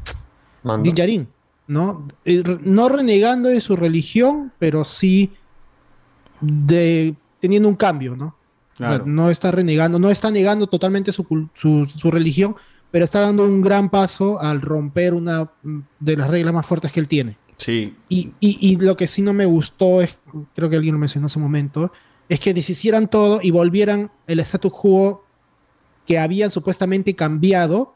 ¿no? 1.66 2.06
Eh, 2.24 2.42
No 2.62 2.88
renegando 2.88 3.48
de 3.48 3.60
su 3.60 3.76
religión, 3.76 4.52
pero 4.58 4.84
sí 4.84 5.30
de 6.40 7.14
teniendo 7.40 7.68
un 7.68 7.76
cambio, 7.76 8.16
¿no? 8.16 8.26
O 8.26 8.76
sea, 8.76 8.88
Claro. 8.88 9.04
no 9.06 9.30
está 9.30 9.50
renegando, 9.50 9.98
no 9.98 10.10
está 10.10 10.30
negando 10.30 10.66
totalmente 10.66 11.12
su, 11.12 11.48
su, 11.54 11.86
su 11.86 12.10
religión, 12.10 12.56
pero 12.90 13.04
está 13.04 13.20
dando 13.20 13.44
un 13.44 13.60
gran 13.60 13.88
paso 13.88 14.40
al 14.40 14.60
romper 14.60 15.14
una 15.14 15.50
mm, 15.62 15.78
de 16.00 16.16
las 16.16 16.28
reglas 16.28 16.54
más 16.54 16.66
fuertes 16.66 16.90
que 16.92 17.00
él 17.00 17.06
tiene. 17.08 17.36
Sí. 17.56 17.94
Y, 18.08 18.32
y- 18.40 18.58
y 18.60 18.76
lo 18.76 18.96
que 18.96 19.06
sí 19.06 19.22
no 19.22 19.32
me 19.32 19.46
gustó, 19.46 20.02
es, 20.02 20.16
creo 20.54 20.68
que 20.70 20.76
alguien 20.76 20.94
lo 20.94 20.98
mencionó 20.98 21.26
hace 21.26 21.38
un 21.38 21.44
momento, 21.44 21.92
es 22.28 22.40
que 22.40 22.54
deshicieran 22.54 23.08
todo 23.08 23.40
y 23.42 23.50
volvieran 23.50 24.10
el 24.26 24.40
status 24.40 24.72
quo 24.72 25.24
que 26.06 26.18
habían 26.18 26.50
supuestamente 26.50 27.14
cambiado 27.14 27.94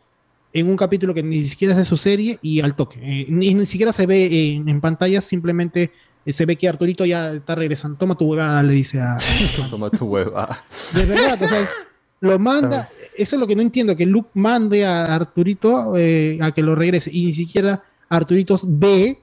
en 0.53 0.69
un 0.69 0.77
capítulo 0.77 1.13
que 1.13 1.23
ni 1.23 1.45
siquiera 1.45 1.73
es 1.73 1.79
de 1.79 1.85
su 1.85 1.97
serie 1.97 2.39
y 2.41 2.61
al 2.61 2.75
toque. 2.75 2.99
Eh, 3.03 3.27
ni, 3.29 3.53
ni 3.55 3.67
siquiera 3.67 3.93
se 3.93 4.07
ve 4.07 4.55
en, 4.55 4.69
en 4.69 4.81
pantalla, 4.81 5.21
simplemente 5.21 5.93
eh, 6.25 6.33
se 6.33 6.47
ve 6.47 6.57
que 6.57 6.69
Arturito 6.69 7.05
ya 7.05 7.33
está 7.33 7.55
regresando. 7.55 7.99
Toma 7.99 8.15
tu 8.17 8.27
huevada, 8.27 8.63
le 8.63 8.73
dice 8.75 9.01
a... 9.01 9.19
Toma 9.71 9.91
tu 9.91 10.07
hueva. 10.07 10.65
De 10.95 11.05
verdad, 11.05 11.39
o 11.43 11.47
sea, 11.49 11.61
es- 11.61 11.87
lo 12.21 12.39
manda. 12.39 12.89
Eso 13.17 13.37
es 13.37 13.41
lo 13.41 13.47
que 13.47 13.55
no 13.57 13.63
entiendo, 13.63 13.95
que 13.97 14.07
Luke 14.07 14.31
mande 14.35 14.85
a 14.87 15.15
Arturito 15.15 15.97
eh, 15.97 16.39
a 16.41 16.53
que 16.53 16.63
lo 16.63 16.75
regrese 16.75 17.11
y 17.13 17.27
ni 17.27 17.33
siquiera 17.33 17.83
Arturito 18.09 18.59
ve 18.67 19.21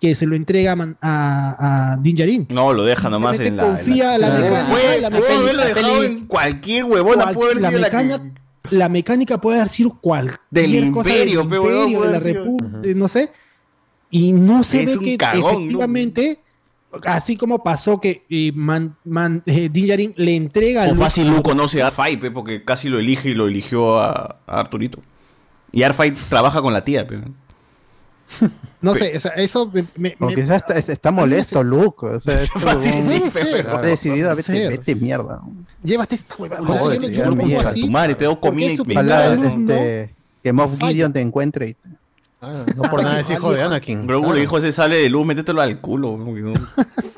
que 0.00 0.14
se 0.14 0.26
lo 0.26 0.34
entrega 0.36 0.72
a, 0.72 0.94
a, 1.00 1.92
a 1.92 1.96
Din 1.96 2.16
Djarin. 2.16 2.46
No, 2.50 2.72
lo 2.72 2.84
deja 2.84 3.08
nomás 3.08 3.38
en 3.40 3.56
la... 3.56 3.62
confía 3.64 4.14
en 4.16 4.20
la 4.20 4.28
mecánica 4.30 4.66
Puede- 4.70 5.00
la 5.00 5.10
mecánica. 5.10 5.38
haberlo 5.38 5.64
dejado 5.64 6.04
en 6.04 6.26
cualquier 6.26 6.84
huevona, 6.84 7.32
Cual- 7.32 7.46
haber 7.50 7.60
la 7.62 7.68
sido 7.70 7.80
la 7.80 7.90
que- 7.90 7.96
mecánica, 7.96 8.40
la 8.70 8.88
mecánica 8.88 9.40
puede 9.40 9.58
haber 9.58 9.68
sido 9.70 9.98
cualquier 10.00 10.38
Del 10.50 10.90
cosa 10.92 11.08
imperio, 11.10 11.44
del 11.44 11.44
imperio, 11.44 11.98
puede 11.98 12.06
de 12.06 12.12
la 12.12 12.18
república, 12.20 12.78
no 12.96 13.08
sé. 13.08 13.30
Y 14.10 14.32
no 14.32 14.62
se 14.64 14.82
Es 14.82 14.98
ve 14.98 15.04
que 15.04 15.16
cagón, 15.16 15.42
¿no? 15.42 15.58
efectivamente, 15.60 16.40
así 17.04 17.36
como 17.36 17.62
pasó 17.62 18.00
que 18.00 18.22
eh, 18.30 18.52
Man- 18.54 18.96
Man- 19.04 19.42
eh, 19.46 19.68
Din 19.72 19.86
Djarin 19.86 20.12
le 20.16 20.36
entrega 20.36 20.84
O 20.84 20.88
Luke- 20.88 20.98
fácil 20.98 21.28
Lu 21.30 21.42
conoce 21.42 21.82
a 21.82 21.90
Fai, 21.90 22.16
pe, 22.18 22.30
porque 22.30 22.64
casi 22.64 22.88
lo 22.88 22.98
elige 22.98 23.30
y 23.30 23.34
lo 23.34 23.48
eligió 23.48 23.98
a, 23.98 24.40
a 24.46 24.60
Arturito. 24.60 25.00
Y 25.72 25.82
Arfight 25.82 26.16
trabaja 26.28 26.60
con 26.62 26.72
la 26.72 26.84
tía, 26.84 27.06
pero. 27.06 27.22
No 28.82 28.94
sé, 28.94 29.16
o 29.16 29.20
sea, 29.20 29.32
eso 29.32 29.68
me, 29.72 29.84
me- 29.96 30.16
O 30.20 30.26
me- 30.26 30.34
quizás 30.34 30.58
está, 30.68 30.92
está 30.92 31.10
molesto, 31.10 31.62
Luke. 31.62 32.06
O 32.06 32.20
sea, 32.20 32.34
es 32.40 32.50
Fácil, 32.50 32.92
como- 32.92 33.10
sí, 33.10 33.18
Puede 33.18 33.30
ser, 33.30 33.46
pero- 33.52 33.76
Ha 33.76 33.80
decidido, 33.82 34.36
vete, 34.36 34.94
mierda. 34.94 35.42
llévate 35.82 36.14
esta 36.16 36.34
hueva. 36.38 36.58
Joder, 36.58 37.00
Yo 37.00 37.08
yo 37.08 37.24
lo 37.24 37.30
pongo 37.30 37.44
mierda, 37.46 37.70
así, 37.70 37.80
tu 37.80 37.90
madre, 37.90 38.14
te 38.14 38.24
doy 38.26 38.34
porque 38.34 38.48
comida 38.48 38.66
es 38.68 38.72
y 38.74 38.76
su 38.76 38.84
me- 38.84 38.94
primer 38.94 39.06
Ojalá 39.06 39.26
alumno. 39.32 39.72
este, 39.74 40.14
que 40.44 40.52
Moff 40.52 40.78
Gideon 40.78 41.12
te 41.12 41.20
encuentre 41.20 41.70
y 41.70 41.76
Ah, 42.40 42.64
no 42.76 42.82
por 42.82 43.02
nada 43.02 43.18
es 43.18 43.30
hijo 43.30 43.50
de 43.50 43.62
Anakin. 43.62 44.06
Grogu 44.06 44.32
le 44.34 44.40
dijo 44.40 44.58
ese 44.58 44.70
sale 44.70 44.96
de 44.96 45.08
luz, 45.08 45.26
métetelo 45.26 45.62
al 45.62 45.80
culo. 45.80 46.18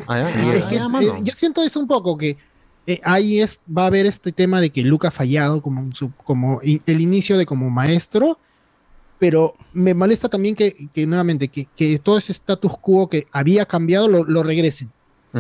Ah, 0.06 0.20
Es 0.30 0.64
ah, 0.64 0.68
que 0.68 0.76
eh, 0.76 1.12
yo 1.24 1.34
siento 1.34 1.60
eso 1.62 1.80
un 1.80 1.88
poco 1.88 2.16
que 2.16 2.36
eh, 2.86 3.00
ahí 3.04 3.40
es 3.40 3.60
va 3.76 3.82
a 3.82 3.86
haber 3.88 4.06
este 4.06 4.30
tema 4.32 4.60
de 4.60 4.70
que 4.70 4.80
Luke 4.82 5.06
ha 5.08 5.10
fallado 5.10 5.60
como 5.60 5.92
su- 5.94 6.12
como 6.24 6.60
el 6.62 7.00
inicio 7.00 7.36
de 7.36 7.44
como 7.44 7.68
maestro 7.68 8.38
pero 9.18 9.54
me 9.72 9.94
molesta 9.94 10.28
también 10.28 10.54
que, 10.54 10.88
que 10.92 11.06
nuevamente 11.06 11.48
que, 11.48 11.66
que 11.76 11.98
todo 11.98 12.18
ese 12.18 12.32
status 12.32 12.72
quo 12.80 13.08
que 13.08 13.26
había 13.32 13.64
cambiado 13.66 14.08
lo, 14.08 14.24
lo 14.24 14.42
regresen 14.42 14.90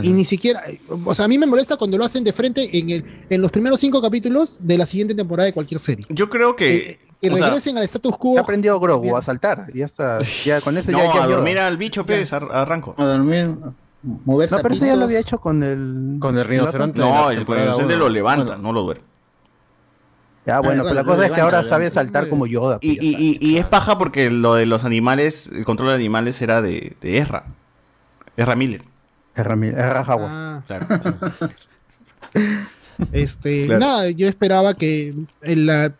y 0.02 0.12
ni 0.12 0.24
siquiera 0.24 0.62
o 1.04 1.14
sea 1.14 1.24
a 1.24 1.28
mí 1.28 1.38
me 1.38 1.46
molesta 1.46 1.76
cuando 1.76 1.96
lo 1.96 2.04
hacen 2.04 2.22
de 2.22 2.32
frente 2.32 2.76
en 2.78 2.90
el 2.90 3.04
en 3.30 3.40
los 3.40 3.50
primeros 3.50 3.80
cinco 3.80 4.02
capítulos 4.02 4.60
de 4.62 4.76
la 4.76 4.84
siguiente 4.84 5.14
temporada 5.14 5.46
de 5.46 5.52
cualquier 5.54 5.80
serie 5.80 6.04
Yo 6.10 6.28
creo 6.28 6.54
que. 6.54 6.98
que 7.22 7.30
o 7.30 7.36
sea, 7.36 7.46
regresen 7.46 7.78
al 7.78 7.84
status 7.84 8.16
quo 8.18 8.38
aprendió 8.38 8.78
Grogu 8.78 9.16
a 9.16 9.22
saltar. 9.22 9.66
Y 9.72 9.78
ya 9.78 9.86
está. 9.86 10.20
Ya 10.44 10.60
con 10.60 10.76
eso 10.76 10.92
no, 10.92 10.98
ya, 10.98 11.14
ya 11.14 11.24
a 11.24 11.26
dormir 11.26 11.58
al 11.58 11.76
bicho, 11.78 12.04
pez, 12.04 12.32
ar- 12.32 12.52
arranco. 12.52 12.94
A 12.98 13.04
dormir, 13.06 13.56
moverse 14.02 14.54
No, 14.56 14.62
pero 14.62 14.74
eso 14.74 14.86
ya 14.86 14.94
lo 14.94 15.04
había 15.04 15.18
hecho 15.20 15.38
con 15.40 15.62
el. 15.62 16.18
Con 16.20 16.36
el 16.38 16.44
rinoceronte. 16.44 17.00
No, 17.00 17.30
el 17.30 17.44
rinoceronte 17.46 17.96
lo 17.96 18.08
levanta, 18.08 18.44
Bueno, 18.44 18.62
no 18.62 18.72
lo 18.72 18.82
duerme. 18.82 19.04
Ya, 20.48 20.60
bueno, 20.60 20.82
pero 20.82 20.94
la 20.94 21.04
cosa 21.04 21.26
es 21.26 21.30
que 21.32 21.40
ahora 21.40 21.62
sabe 21.64 21.90
saltar 21.90 22.28
como 22.28 22.46
Yoda. 22.46 22.78
Y, 22.80 22.92
y, 23.04 23.14
y, 23.16 23.38
y 23.46 23.58
es 23.58 23.66
paja 23.66 23.98
porque 23.98 24.30
lo 24.30 24.54
de 24.54 24.64
los 24.66 24.84
animales, 24.84 25.48
el 25.52 25.64
control 25.64 25.90
de 25.90 25.94
animales 25.96 26.40
era 26.42 26.62
de, 26.62 26.96
de 27.00 27.18
Ezra. 27.18 27.44
Ezra 28.36 28.56
Miller. 28.56 28.82
Erra, 29.34 29.54
mi- 29.56 29.66
Erra 29.68 30.00
Howard. 30.02 30.30
Ah, 30.30 30.62
Claro. 30.66 30.86
Este, 33.12 33.66
Claro. 33.66 33.80
nada, 33.80 34.10
yo 34.10 34.26
esperaba 34.28 34.74
que 34.74 35.14
en 35.42 35.66
la, 35.66 35.94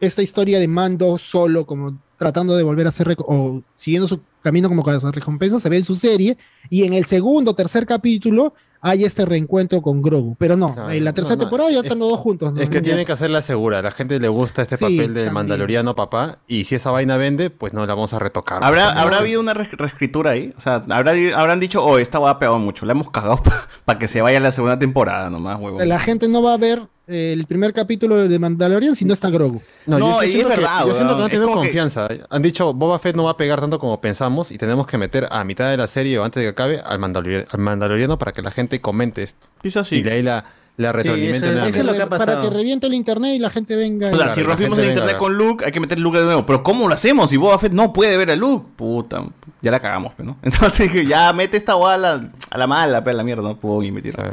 esta 0.00 0.22
historia 0.22 0.60
de 0.60 0.68
Mando 0.68 1.18
solo, 1.18 1.66
como 1.66 1.98
tratando 2.18 2.56
de 2.56 2.62
volver 2.62 2.86
a 2.86 2.90
hacer, 2.90 3.08
reco- 3.08 3.24
o 3.26 3.62
siguiendo 3.74 4.06
su 4.06 4.20
camino 4.42 4.68
como 4.68 4.82
con 4.84 5.12
recompensa, 5.12 5.58
se 5.58 5.68
ve 5.68 5.78
en 5.78 5.84
su 5.84 5.94
serie, 5.96 6.38
y 6.70 6.84
en 6.84 6.94
el 6.94 7.04
segundo, 7.06 7.54
tercer 7.54 7.84
capítulo 7.84 8.54
hay 8.88 9.04
este 9.04 9.24
reencuentro 9.26 9.82
con 9.82 10.00
Grogu, 10.02 10.36
pero 10.38 10.56
no, 10.56 10.74
en 10.90 11.04
la 11.04 11.12
tercera 11.12 11.36
no, 11.36 11.40
no, 11.42 11.44
temporada 11.48 11.70
ya 11.70 11.78
es- 11.78 11.84
están 11.84 11.98
los 11.98 12.08
dos 12.10 12.20
juntos. 12.20 12.52
¿no? 12.52 12.60
Es 12.60 12.68
que 12.70 12.76
Ya- 12.76 12.82
tiene 12.82 13.04
que 13.04 13.12
hacerla 13.12 13.42
segura. 13.42 13.80
A 13.80 13.82
la 13.82 13.90
gente 13.90 14.20
le 14.20 14.28
gusta 14.28 14.62
este 14.62 14.76
Sí, 14.76 14.82
papel 14.84 14.96
del 14.98 15.06
también. 15.14 15.32
mandaloriano 15.34 15.94
papá. 15.94 16.38
Y 16.46 16.64
si 16.64 16.74
esa 16.76 16.90
vaina 16.90 17.16
vende, 17.16 17.50
pues 17.50 17.72
no 17.72 17.84
la 17.84 17.94
vamos 17.94 18.12
a 18.12 18.18
retocar. 18.18 18.62
¿Habrá, 18.62 18.94
No, 18.94 19.00
¿Habrá 19.00 19.18
habido 19.18 19.40
una 19.40 19.54
re- 19.54 19.68
reescritura 19.72 20.30
ahí? 20.32 20.52
O 20.56 20.60
sea, 20.60 20.84
¿habrá, 20.88 21.12
habrán 21.36 21.60
dicho, 21.60 21.84
oh, 21.84 21.98
esta 21.98 22.18
va 22.18 22.30
a 22.30 22.38
pegar 22.38 22.58
mucho. 22.58 22.86
La 22.86 22.92
hemos 22.92 23.10
cagado 23.10 23.40
para 23.84 23.98
que 23.98 24.08
se 24.08 24.22
vaya 24.22 24.38
a 24.38 24.40
la 24.40 24.52
segunda 24.52 24.78
temporada 24.78 25.30
nomás, 25.30 25.58
huevo. 25.60 25.78
La 25.84 25.98
gente 25.98 26.28
no 26.28 26.42
va 26.42 26.54
a 26.54 26.58
ver 26.58 26.82
el 27.06 27.46
primer 27.46 27.72
capítulo 27.72 28.16
de 28.28 28.38
Mandalorian 28.38 28.94
si 28.94 29.04
no 29.04 29.14
está 29.14 29.30
Grogu. 29.30 29.60
No, 29.86 29.98
No, 29.98 30.22
yo, 30.22 30.28
yo 30.28 30.38
es 30.40 30.44
que, 30.54 30.60
verdad, 30.60 30.86
yo 30.86 30.94
siento 30.94 31.28
que 31.28 31.36
no 31.38 31.46
que- 31.48 31.52
confianza. 31.52 32.08
Han 32.30 32.42
dicho, 32.42 32.72
Boba 32.74 32.98
Fett 32.98 33.14
no 33.16 33.24
va 33.24 33.32
a 33.32 33.36
pegar 33.36 33.60
tanto 33.60 33.78
como 33.78 34.00
pensamos 34.00 34.50
y 34.50 34.58
tenemos 34.58 34.86
que 34.86 34.98
meter 34.98 35.28
a 35.30 35.44
mitad 35.44 35.70
de 35.70 35.76
la 35.76 35.86
serie 35.86 36.18
o 36.18 36.24
antes 36.24 36.40
de 36.42 36.46
que 36.46 36.50
acabe 36.50 36.80
al, 36.80 37.02
al 37.50 37.58
Mandaloriano 37.60 38.18
para 38.18 38.32
que 38.32 38.42
la 38.42 38.50
gente 38.50 38.80
comente 38.80 39.22
esto. 39.22 39.46
Quizás 39.62 39.86
sí. 39.88 39.96
Y 39.96 40.02
de 40.02 40.12
ahí 40.12 40.22
la, 40.22 40.44
la 40.78 40.92
nuevamente. 40.92 41.36
eso 41.38 41.78
es 41.78 41.84
lo 41.84 41.92
que 41.94 42.02
ha 42.02 42.08
para 42.08 42.40
que 42.40 42.50
reviente 42.50 42.86
el 42.86 42.94
internet 42.94 43.34
y 43.34 43.38
la 43.38 43.50
gente 43.50 43.76
venga. 43.76 44.10
O 44.12 44.16
sea, 44.16 44.30
si 44.30 44.42
rompimos 44.42 44.78
el 44.78 44.86
internet 44.86 45.06
venga. 45.14 45.18
con 45.18 45.38
Luke, 45.38 45.64
hay 45.64 45.72
que 45.72 45.80
meter 45.80 45.98
Luke 45.98 46.18
de 46.18 46.24
nuevo. 46.24 46.44
Pero 46.44 46.62
¿cómo 46.62 46.88
lo 46.88 46.94
hacemos 46.94 47.30
si 47.30 47.36
Boba 47.36 47.58
Fett 47.58 47.72
no 47.72 47.92
puede 47.92 48.16
ver 48.16 48.30
a 48.32 48.36
Luke? 48.36 48.66
Puta, 48.76 49.24
ya 49.62 49.70
la 49.70 49.80
cagamos, 49.80 50.12
pues, 50.14 50.26
¿no? 50.26 50.36
Entonces 50.42 50.92
dije, 50.92 51.06
ya 51.06 51.32
mete 51.32 51.56
esta 51.56 51.74
boda 51.74 51.94
a 51.94 51.98
la, 51.98 52.30
a 52.50 52.58
la 52.58 52.66
mala, 52.66 53.02
pues, 53.02 53.14
a 53.14 53.16
la 53.16 53.24
mierda, 53.24 53.42
no 53.42 53.56
puedo. 53.56 53.80
Claro. 54.12 54.32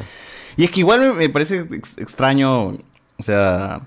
Y 0.57 0.63
es 0.65 0.71
que 0.71 0.81
igual 0.81 1.13
me, 1.15 1.29
parece 1.29 1.65
ex- 1.71 1.97
extraño, 1.97 2.69
o 2.69 2.77
sea, 3.19 3.81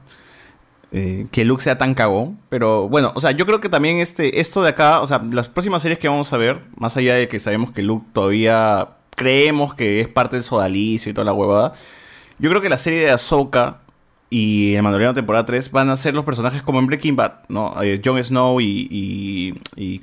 eh, 0.93 1.27
que 1.31 1.45
Luke 1.45 1.63
sea 1.63 1.79
tan 1.79 1.95
cagón. 1.95 2.39
Pero 2.49 2.89
bueno, 2.89 3.13
o 3.15 3.21
sea, 3.21 3.31
yo 3.33 3.47
creo 3.47 3.61
que 3.61 3.69
también 3.69 3.99
este, 3.99 4.41
esto 4.41 4.63
de 4.63 4.71
acá, 4.71 5.01
o 5.01 5.07
sea, 5.07 5.23
las 5.33 5.49
próximas 5.49 5.83
series 5.83 5.99
que 5.99 6.09
vamos 6.09 6.33
a 6.33 6.37
ver, 6.37 6.63
más 6.77 6.97
allá 6.97 7.15
de 7.15 7.29
que 7.29 7.39
sabemos 7.41 7.71
que 7.73 7.83
Luke 7.83 8.07
todavía 8.13 8.91
creemos 9.17 9.75
que 9.75 10.01
es 10.01 10.09
parte 10.09 10.37
del 10.37 10.45
sodalicio 10.45 11.11
y 11.11 11.15
toda 11.15 11.25
la 11.25 11.33
huevada, 11.33 11.73
yo 12.39 12.51
creo 12.51 12.61
que 12.63 12.69
la 12.69 12.77
serie 12.79 13.01
de 13.01 13.11
Ahsoka 13.11 13.81
y 14.29 14.75
el 14.75 14.83
Mandaloriano 14.83 15.15
temporada 15.15 15.47
3 15.47 15.71
van 15.71 15.89
a 15.89 15.97
ser 15.97 16.15
los 16.15 16.25
personajes 16.25 16.63
como 16.63 16.79
en 16.81 16.87
Breaking 16.87 17.17
Bad, 17.17 17.33
¿no? 17.49 17.81
Eh, 17.83 18.01
Jon 18.05 18.23
Snow 18.23 18.61
y, 18.61 18.89
y. 19.77 20.01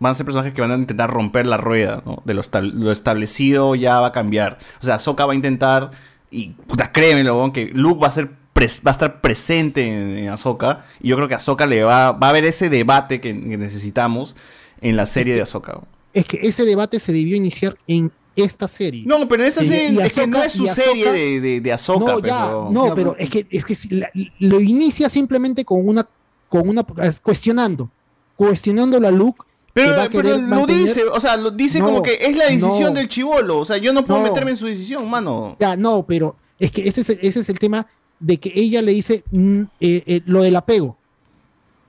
Van 0.00 0.12
a 0.12 0.14
ser 0.14 0.24
personajes 0.26 0.52
que 0.54 0.60
van 0.60 0.70
a 0.70 0.76
intentar 0.76 1.10
romper 1.10 1.46
la 1.46 1.56
rueda, 1.56 2.02
¿no? 2.06 2.22
De 2.24 2.34
lo, 2.34 2.42
estab- 2.42 2.72
lo 2.72 2.92
establecido 2.92 3.74
ya 3.74 3.98
va 4.00 4.08
a 4.08 4.12
cambiar. 4.12 4.58
O 4.80 4.84
sea, 4.84 4.94
Ahsoka 4.96 5.26
va 5.26 5.32
a 5.32 5.36
intentar, 5.36 5.90
y 6.30 6.50
puta, 6.50 6.92
créemelo, 6.92 7.52
que 7.52 7.66
Luke 7.74 8.00
va 8.00 8.08
a 8.08 8.12
ser 8.12 8.30
va 8.60 8.90
a 8.90 8.92
estar 8.92 9.20
presente 9.20 9.82
en, 9.86 10.18
en 10.18 10.28
Ahsoka. 10.30 10.84
Y 11.00 11.08
yo 11.08 11.16
creo 11.16 11.28
que 11.28 11.34
a 11.34 11.36
Ahsoka 11.36 11.64
le 11.66 11.84
va, 11.84 12.10
va 12.10 12.26
a 12.26 12.30
haber 12.30 12.44
ese 12.44 12.68
debate 12.68 13.20
que, 13.20 13.28
que 13.32 13.56
necesitamos 13.56 14.34
en 14.80 14.96
la 14.96 15.06
serie 15.06 15.34
de 15.36 15.42
Ahsoka. 15.42 15.78
Es 16.12 16.24
que 16.24 16.40
ese 16.42 16.64
debate 16.64 16.98
se 16.98 17.12
debió 17.12 17.36
iniciar 17.36 17.76
en 17.86 18.10
esta 18.34 18.66
serie. 18.66 19.02
No, 19.06 19.28
pero 19.28 19.42
en 19.44 19.48
esa 19.48 19.62
Y- 19.62 19.68
serie 19.68 20.00
es 20.02 20.14
que 20.14 20.26
no 20.26 20.42
es 20.42 20.52
su 20.52 20.66
serie 20.66 21.12
de, 21.12 21.40
de, 21.40 21.60
de 21.60 21.72
Ahsoka, 21.72 22.12
no, 22.14 22.18
ya, 22.20 22.46
pero- 22.46 22.68
no, 22.72 22.94
pero 22.96 23.16
es 23.16 23.30
que, 23.30 23.46
es 23.50 23.64
que 23.64 23.74
si 23.76 23.88
la- 23.90 24.10
lo 24.40 24.60
inicia 24.60 25.08
simplemente 25.08 25.64
con 25.64 25.86
una, 25.88 26.08
con 26.48 26.68
una, 26.68 26.84
es 27.02 27.20
cuestionando, 27.20 27.90
cuestionando 28.36 28.98
la 29.00 29.10
Luke. 29.12 29.42
Pero, 29.82 29.90
que 29.92 29.96
va 29.96 30.04
a 30.04 30.10
pero 30.10 30.28
lo 30.36 30.38
mantener- 30.48 30.84
dice, 30.86 31.04
o 31.04 31.20
sea, 31.20 31.36
lo 31.36 31.50
dice 31.50 31.78
No, 31.78 31.86
como 31.86 32.02
que 32.02 32.14
es 32.20 32.36
la 32.36 32.46
decisión 32.46 32.92
no. 32.94 32.98
del 32.98 33.08
chivolo. 33.08 33.58
O 33.58 33.64
sea, 33.64 33.76
yo 33.78 33.92
no 33.92 34.04
puedo 34.04 34.20
No. 34.20 34.26
meterme 34.28 34.50
en 34.52 34.56
su 34.56 34.66
decisión, 34.66 35.08
mano. 35.08 35.56
Ya, 35.60 35.76
no, 35.76 36.04
pero 36.06 36.36
es 36.58 36.70
que 36.72 36.88
ese 36.88 37.00
es, 37.02 37.10
el- 37.10 37.18
ese 37.22 37.40
es 37.40 37.48
el 37.48 37.58
tema 37.58 37.86
de 38.20 38.38
que 38.38 38.52
ella 38.54 38.82
le 38.82 38.92
dice 38.92 39.22
mm, 39.30 39.60
eh, 39.80 40.02
eh, 40.06 40.20
lo 40.26 40.42
del 40.42 40.56
apego. 40.56 40.96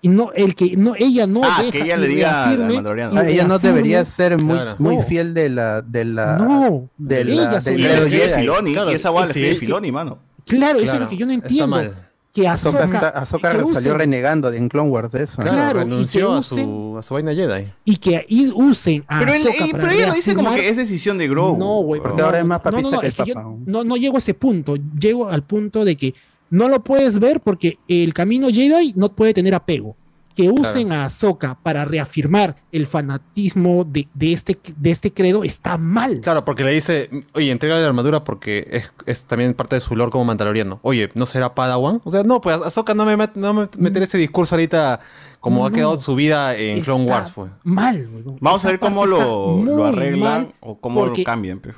Y 0.01 0.07
no, 0.07 0.31
el 0.33 0.55
que 0.55 0.77
no, 0.77 0.93
ella 0.97 1.27
no 1.27 1.41
Ah, 1.43 1.57
deja 1.59 1.71
que 1.71 1.81
ella 1.81 1.97
le 1.97 2.07
diga 2.07 2.53
y 2.53 2.77
Ah, 3.17 3.27
ella 3.27 3.43
no 3.43 3.59
debería 3.59 4.05
ser 4.05 4.37
muy, 4.41 4.57
Claro. 4.57 4.75
muy 4.79 4.95
No. 4.97 5.03
fiel 5.03 5.33
de 5.33 5.49
la, 5.49 5.81
de 5.81 6.05
la, 6.05 6.37
No, 6.37 6.89
de 6.97 7.25
la, 7.25 7.31
ella 7.33 7.51
le 7.51 7.57
escribe 7.57 8.09
Jedi. 8.17 8.39
Filoni, 8.41 8.73
Claro, 8.73 8.91
y 8.91 8.93
esa 8.93 9.09
es 9.25 9.33
que- 9.33 9.55
Filoni, 9.55 9.91
mano. 9.91 10.19
Claro, 10.45 10.75
eso 10.79 10.85
es 10.85 10.89
Claro, 10.91 11.03
lo 11.05 11.09
que 11.09 11.17
yo 11.17 11.25
no 11.25 11.33
está 11.33 11.47
entiendo. 11.47 11.67
mal. 11.75 12.08
Que 12.33 12.47
Ahsoka, 12.47 12.77
Ahsoka, 12.83 12.95
está- 12.95 13.09
Ahsoka 13.09 13.51
que 13.51 13.57
salió 13.73 13.93
usen- 13.93 13.97
renegando 13.97 14.51
de 14.51 14.57
en 14.57 14.69
Clone 14.69 14.89
Wars 14.89 15.11
de 15.11 15.23
eso. 15.23 15.37
Claro, 15.41 15.51
Claro, 15.57 15.79
y 15.79 15.83
renunció 15.83 16.33
a, 16.35 16.43
su, 16.43 16.95
a 16.99 17.01
su 17.01 17.13
vaina 17.15 17.33
Jedi. 17.33 17.65
y 17.85 17.97
que 17.97 18.17
ahí 18.17 18.51
usen 18.53 19.03
a 19.07 19.19
Pero, 19.19 19.31
Ahsoka 19.31 19.65
y- 19.65 19.71
para 19.71 19.83
pero 19.83 19.91
ella 19.93 20.07
lo 20.09 20.13
dice 20.13 20.35
como 20.35 20.53
que 20.53 20.69
es 20.69 20.77
decisión 20.77 21.17
de 21.17 21.27
Grogu. 21.27 21.57
No, 21.57 21.81
güey, 21.81 22.01
Porque 22.01 22.21
ahora 22.21 22.39
es 22.39 22.45
más 22.45 22.61
no, 22.63 22.71
no, 22.71 22.77
papista 22.77 22.91
no, 22.95 22.99
que 23.01 23.07
el 23.07 23.11
es 23.13 23.17
que 23.17 23.25
yo 23.25 23.33
papá. 23.33 23.49
no, 23.65 23.83
no 23.83 23.97
llego 23.97 24.15
a 24.15 24.19
ese 24.19 24.33
punto. 24.35 24.75
Llego 24.99 25.27
al 25.27 25.43
punto 25.43 25.83
de 25.83 25.97
que 25.97 26.13
no 26.51 26.69
lo 26.69 26.83
puedes 26.83 27.17
ver 27.19 27.41
porque 27.41 27.79
el 27.87 28.13
camino 28.13 28.47
Jedi 28.49 28.93
no 28.95 29.09
puede 29.09 29.33
tener 29.33 29.55
apego. 29.55 29.95
Que 30.39 30.49
usen 30.49 30.93
a 30.93 31.05
Ahsoka 31.05 31.59
para 31.61 31.83
reafirmar 31.83 32.55
el 32.71 32.87
fanatismo 32.87 33.83
de, 33.83 34.07
de 34.13 34.31
este, 34.31 34.57
de 34.77 34.91
este 34.91 35.13
credo 35.13 35.43
está 35.43 35.77
mal. 35.77 36.21
Claro, 36.21 36.45
porque 36.45 36.63
le 36.63 36.71
dice, 36.71 37.09
oye, 37.33 37.51
entrega 37.51 37.75
la 37.77 37.87
armadura 37.87 38.23
porque 38.23 38.65
es, 38.71 38.93
es 39.05 39.25
también 39.25 39.53
parte 39.53 39.75
de 39.75 39.81
su 39.81 39.95
lore 39.97 40.11
como 40.11 40.23
mandaloriano. 40.25 40.79
Oye, 40.81 41.09
¿no 41.13 41.25
será 41.25 41.53
Padawan? 41.55 41.99
O 42.05 42.11
sea, 42.11 42.23
no, 42.23 42.39
pues 42.39 42.55
Ahsoka 42.61 42.93
no 42.93 43.05
me 43.05 43.17
met- 43.17 43.35
no 43.35 43.53
me 43.53 43.67
meter 43.77 44.03
ese 44.03 44.17
discurso 44.17 44.55
ahorita 44.55 45.01
como 45.41 45.65
ha 45.65 45.71
quedado 45.71 45.99
su 45.99 46.15
vida 46.15 46.55
en 46.55 46.81
Clone 46.81 47.05
Wars, 47.05 47.31
pues. 47.33 47.51
Mal. 47.63 48.09
Vamos 48.41 48.59
Esa 48.61 48.67
a 48.69 48.71
ver 48.71 48.79
cómo 48.79 49.05
lo, 49.05 49.85
arreglan 49.87 50.53
o 50.61 50.79
cómo 50.79 51.05
lo 51.05 51.13
cambian. 51.25 51.59
pues, 51.59 51.75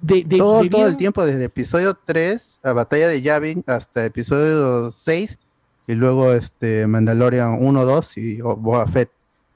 de- 0.00 0.24
de- 0.24 0.38
todo, 0.38 0.60
el 0.86 0.96
tiempo, 0.96 1.24
desde 1.24 1.44
episodio 1.44 1.94
3 2.04 2.60
a 2.62 2.72
Batalla 2.72 3.08
de 3.08 3.22
Yavin 3.22 3.64
hasta 3.66 4.04
episodio 4.04 4.90
6 4.90 5.38
y 5.86 5.94
luego 5.94 6.32
este 6.32 6.86
Mandalorian 6.86 7.58
1, 7.60 7.84
2 7.84 8.18
y 8.18 8.40
o- 8.42 8.56
Boba 8.56 8.86
Fett. 8.86 9.10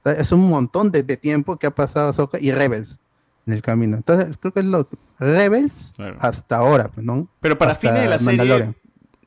Es 0.05 0.33
un 0.33 0.49
montón 0.49 0.91
de, 0.91 1.03
de 1.03 1.17
tiempo 1.17 1.57
que 1.57 1.67
ha 1.67 1.71
pasado 1.71 2.09
Ahsoka 2.11 2.39
y 2.41 2.53
Rebels 2.53 2.99
en 3.47 3.53
el 3.53 3.63
camino. 3.63 3.97
Entonces, 3.97 4.37
creo 4.39 4.53
que 4.53 4.61
es 4.61 4.67
lo 4.67 4.89
Rebels 5.19 5.93
Claro. 5.97 6.17
hasta 6.21 6.57
ahora, 6.57 6.89
pues, 6.89 7.05
¿no? 7.05 7.29
Pero 7.41 7.59
para 7.59 7.73
Hasta 7.73 7.89
fines 7.89 8.03
de 8.03 8.09
la 8.09 8.19
serie 8.19 8.75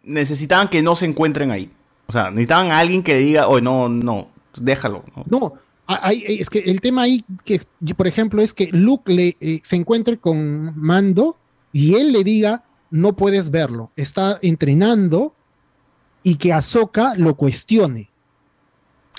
necesitaban 0.04 0.70
que 0.70 0.82
no 0.82 0.96
se 0.96 1.06
encuentren 1.06 1.52
ahí. 1.52 1.72
O 2.08 2.12
sea, 2.12 2.30
necesitaban 2.32 2.72
a 2.72 2.80
alguien 2.80 3.04
que 3.04 3.16
diga, 3.18 3.48
oye, 3.48 3.62
no, 3.62 3.88
no, 3.90 4.28
déjalo. 4.60 5.04
¿no? 5.30 5.54
Hay- 5.86 6.24
es 6.28 6.50
que 6.50 6.60
el 6.60 6.82
tema 6.82 7.04
ahí, 7.04 7.24
que 7.46 7.62
por 7.96 8.08
ejemplo, 8.08 8.42
es 8.42 8.54
que 8.54 8.70
Luke 8.72 9.12
le, 9.14 9.38
eh, 9.40 9.60
se 9.64 9.76
encuentre 9.76 10.18
con 10.18 10.78
Mando 10.80 11.38
y 11.72 11.96
él 11.96 12.12
le 12.12 12.24
diga, 12.24 12.64
no 12.90 13.16
puedes 13.16 13.50
verlo, 13.52 13.92
está 13.96 14.40
entrenando 14.42 15.34
y 16.24 16.36
que 16.36 16.54
Ahsoka 16.54 17.14
lo 17.18 17.36
cuestione, 17.36 18.10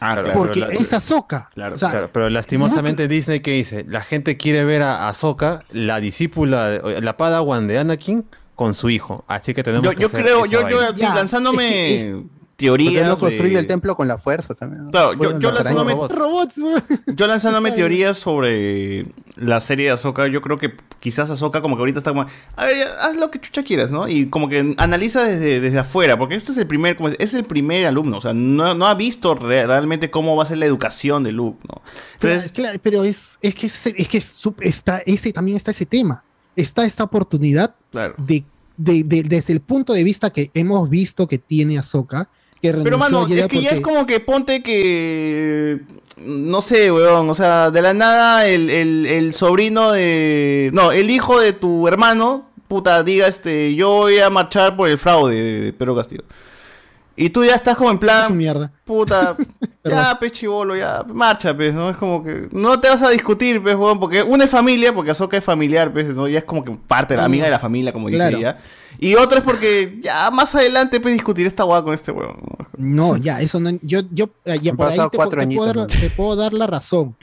Ah, 0.00 0.14
claro. 0.14 0.32
porque 0.32 0.60
la- 0.60 0.66
es 0.68 0.92
Ahsoka. 0.92 1.48
Claro, 1.54 1.74
O 1.76 1.78
sea, 1.78 1.90
Claro, 1.90 2.10
pero 2.12 2.28
lastimosamente 2.28 3.06
Disney 3.08 3.40
que 3.40 3.52
dice, 3.52 3.84
la 3.88 4.00
gente 4.02 4.36
quiere 4.36 4.64
ver 4.64 4.82
a 4.82 5.08
Ahsoka, 5.08 5.64
la 5.70 6.00
discípula, 6.00 6.80
la 7.00 7.16
Padawan 7.16 7.68
de 7.68 7.78
Anakin, 7.78 8.24
con 8.56 8.74
su 8.74 8.88
hijo. 8.90 9.24
Así 9.28 9.52
que 9.54 9.62
tenemos 9.62 9.84
Yo, 9.84 9.90
que 9.94 10.02
yo 10.02 10.10
creo, 10.10 10.46
yo, 10.46 10.60
yo 10.68 10.76
vaina. 10.76 10.88
así, 10.90 11.00
Ya, 11.00 11.14
lanzándome 11.14 11.96
es 11.96 12.04
que 12.04 12.22
teorías. 12.56 13.06
No 13.06 13.14
de- 13.14 13.20
construye 13.20 13.58
el 13.58 13.66
templo 13.66 13.96
con 13.96 14.06
la 14.08 14.18
fuerza 14.18 14.54
también. 14.54 14.90
yo, 14.92 15.38
yo 15.38 15.50
lanzándome. 15.52 15.94
Robots, 16.08 16.60
yo 17.06 17.26
lanzándome 17.26 17.72
teorías 17.72 18.16
sobre 18.18 19.06
la 19.36 19.60
serie 19.60 19.86
de 19.86 19.92
Ahsoka, 19.92 20.26
yo 20.28 20.40
creo 20.42 20.58
que 20.58 20.74
quizás 21.00 21.30
Ahsoka 21.30 21.60
como 21.60 21.76
que 21.76 21.80
ahorita 21.80 21.98
está 21.98 22.12
como, 22.12 22.26
a 22.56 22.64
ver, 22.64 22.76
ya, 22.78 22.94
haz 23.00 23.16
lo 23.16 23.30
que 23.30 23.40
chucha 23.40 23.62
quieras, 23.64 23.90
¿no? 23.90 24.08
Y 24.08 24.26
como 24.26 24.48
que 24.48 24.74
analiza 24.78 25.24
desde, 25.24 25.60
desde 25.60 25.78
afuera, 25.80 26.16
porque 26.18 26.34
este 26.36 26.52
es 26.52 26.58
el 26.58 26.66
primer, 26.66 26.96
como 26.96 27.08
es, 27.08 27.16
es 27.18 27.34
el 27.34 27.44
primer 27.44 27.86
alumno, 27.86 28.18
o 28.18 28.20
sea, 28.20 28.32
no, 28.32 28.74
no 28.74 28.86
ha 28.86 28.94
visto 28.94 29.34
re- 29.34 29.66
realmente 29.66 30.10
cómo 30.10 30.36
va 30.36 30.44
a 30.44 30.46
ser 30.46 30.58
la 30.58 30.66
educación 30.66 31.24
de 31.24 31.32
Luke, 31.32 31.58
¿no? 31.68 31.82
Entonces, 32.14 32.52
Claro, 32.52 32.68
claro, 32.70 32.80
pero 32.82 33.04
es, 33.04 33.38
es 33.42 33.54
que, 33.54 33.66
es, 33.66 33.86
es 33.86 34.08
que 34.08 34.18
es 34.18 34.42
está, 34.60 34.98
ese, 35.04 35.32
también 35.32 35.56
está 35.56 35.70
ese 35.72 35.86
tema. 35.86 36.22
Está 36.56 36.84
esta 36.84 37.02
oportunidad 37.02 37.74
claro. 37.90 38.14
de, 38.16 38.44
de- 38.76 39.02
de- 39.02 39.24
desde 39.24 39.52
el 39.52 39.60
punto 39.60 39.92
de 39.92 40.04
vista 40.04 40.30
que 40.30 40.50
hemos 40.54 40.88
visto 40.88 41.26
que 41.26 41.38
tiene 41.38 41.78
Ahsoka, 41.78 42.28
que 42.72 42.78
Pero 42.82 42.98
mano, 42.98 43.26
es 43.42 43.46
que 43.48 43.62
ya 43.62 43.70
es 43.70 43.80
como 43.80 44.06
que 44.06 44.20
ponte 44.20 44.62
que. 44.62 45.80
No 46.18 46.62
sé, 46.62 46.90
weón. 46.92 47.28
O 47.28 47.34
sea, 47.34 47.70
de 47.70 47.82
la 47.82 47.92
nada 47.94 48.46
el, 48.46 48.70
el- 48.70 49.06
el 49.06 49.34
sobrino 49.34 49.92
de. 49.92 50.70
No, 50.72 50.92
el 50.92 51.10
hijo 51.10 51.40
de 51.40 51.52
tu 51.52 51.86
hermano, 51.88 52.48
puta, 52.68 53.02
diga 53.02 53.26
este. 53.26 53.74
Yo 53.74 53.88
voy 53.90 54.18
a 54.18 54.30
marchar 54.30 54.76
por 54.76 54.88
el 54.88 54.98
fraude 54.98 55.60
de 55.60 55.72
Pedro 55.72 55.94
Castillo. 55.96 56.22
Y 57.16 57.30
tú 57.30 57.44
ya 57.44 57.54
estás 57.54 57.76
como 57.76 57.90
en 57.90 57.98
plan. 57.98 58.28
su 58.28 58.34
mierda. 58.34 58.72
Puta, 58.84 59.36
ya, 59.84 60.18
pe 60.18 60.30
chivolo, 60.32 60.76
ya, 60.76 61.02
marcha, 61.06 61.54
pues, 61.54 61.72
¿no? 61.74 61.90
Es 61.90 61.96
como 61.96 62.22
que 62.24 62.48
no 62.50 62.80
te 62.80 62.88
vas 62.88 63.02
a 63.02 63.10
discutir, 63.10 63.62
pues, 63.62 63.76
weón, 63.76 64.00
porque 64.00 64.22
una 64.22 64.44
es 64.44 64.50
familia, 64.50 64.92
porque 64.94 65.10
Azoka 65.12 65.36
es 65.36 65.44
familiar, 65.44 65.92
pues, 65.92 66.08
¿no? 66.08 66.26
Ya 66.26 66.38
es 66.38 66.44
como 66.44 66.64
que 66.64 66.72
parte 66.72 67.14
de 67.14 67.18
la 67.18 67.26
amiga 67.26 67.44
de 67.44 67.50
la 67.52 67.58
familia, 67.60 67.92
como 67.92 68.08
dice 68.08 68.18
Claro. 68.18 68.38
ella. 68.38 68.58
Y 68.98 69.14
otra 69.16 69.38
es 69.38 69.44
porque 69.44 69.98
ya 70.02 70.30
más 70.30 70.54
adelante, 70.54 71.00
pues, 71.00 71.14
discutir 71.14 71.46
esta 71.46 71.62
guada 71.64 71.82
con 71.84 71.94
este 71.94 72.10
weón. 72.12 72.36
No, 72.76 73.16
ya, 73.16 73.40
eso 73.40 73.60
no. 73.60 73.70
Yo, 73.82 74.00
yo, 74.10 74.30
eh, 74.44 74.56
ya 74.60 74.72
por 74.72 74.86
ahí 74.86 74.92
pasado 74.92 75.10
te, 75.10 75.16
cuatro 75.16 75.36
puedo- 75.42 75.48
te 75.48 75.56
puedo 75.56 75.66
dar, 75.66 75.78
añitos, 75.78 76.00
te 76.00 76.10
puedo 76.10 76.36
dar 76.36 76.52
la 76.52 76.66
razón. 76.66 77.16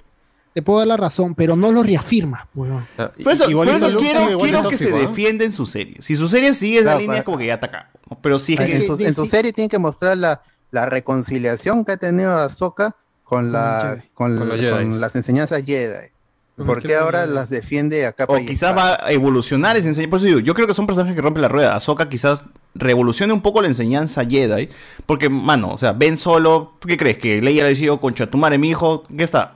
Te 0.53 0.61
puedo 0.61 0.79
dar 0.79 0.87
la 0.89 0.97
razón, 0.97 1.33
pero 1.33 1.55
no 1.55 1.71
lo 1.71 1.81
reafirma, 1.81 2.47
weón. 2.53 2.85
Por 2.95 3.33
eso, 3.33 3.49
por 3.49 3.65
quiero, 3.99 4.39
quiero 4.39 4.67
que 4.69 4.77
se 4.77 4.85
tóxico, 4.89 4.95
¿ah? 4.97 4.99
defienda 4.99 5.45
en 5.45 5.53
su 5.53 5.65
serie. 5.65 5.95
Si 6.01 6.15
su 6.17 6.27
serie 6.27 6.53
sigue 6.53 6.77
esa 6.79 6.83
Claro, 6.83 6.99
línea, 6.99 7.17
es 7.19 7.23
como 7.23 7.37
que 7.37 7.45
ya 7.45 7.53
está 7.53 7.67
acá. 7.67 7.89
Pero 8.21 8.35
es 8.35 8.49
en, 8.49 8.57
que. 8.57 8.85
su, 8.85 9.01
en 9.01 9.15
su 9.15 9.25
serie 9.25 9.53
tiene 9.53 9.69
que 9.69 9.79
mostrar 9.79 10.17
la, 10.17 10.41
la 10.71 10.85
reconciliación 10.87 11.85
que 11.85 11.93
ha 11.93 11.97
tenido 11.97 12.35
Ahsoka 12.35 12.95
con, 13.23 13.53
la, 13.53 14.03
con, 14.13 14.37
Con 14.37 14.39
la- 14.39 14.45
los 14.55 14.59
Jedis. 14.61 14.75
con 14.75 14.99
las 14.99 15.15
enseñanzas 15.15 15.63
Jedi. 15.65 16.07
¿Por 16.57 16.83
qué 16.83 16.95
ahora 16.95 17.25
las 17.25 17.49
defiende 17.49 18.05
a 18.05 18.11
capa 18.11 18.33
O 18.33 18.37
y 18.37 18.45
quizás 18.45 18.75
va 18.77 18.97
a 19.03 19.11
evolucionar 19.11 19.77
esa 19.77 19.87
enseñanza. 19.87 20.09
Por 20.11 20.17
eso 20.19 20.27
digo, 20.27 20.39
yo 20.39 20.53
creo 20.53 20.67
que 20.67 20.73
son 20.75 20.85
personajes 20.85 21.15
que 21.15 21.21
rompen 21.21 21.41
la 21.41 21.47
rueda. 21.47 21.75
Ahsoka 21.75 22.07
quizás 22.09 22.41
revolucione 22.75 23.31
un 23.33 23.41
poco 23.41 23.61
la 23.61 23.69
enseñanza 23.69 24.25
Jedi. 24.25 24.69
Porque, 25.05 25.29
mano, 25.29 25.71
o 25.73 25.77
sea, 25.77 25.93
ven 25.93 26.17
solo. 26.17 26.75
¿Tú 26.79 26.87
qué 26.89 26.97
crees? 26.97 27.17
Que 27.17 27.41
Leia 27.41 27.63
le 27.63 27.69
ha 27.69 27.73
dicho, 27.73 27.99
concha, 27.99 28.29
tu 28.29 28.37
madre, 28.37 28.57
mi 28.59 28.69
hijo, 28.69 29.05
¿qué 29.15 29.23
está? 29.23 29.55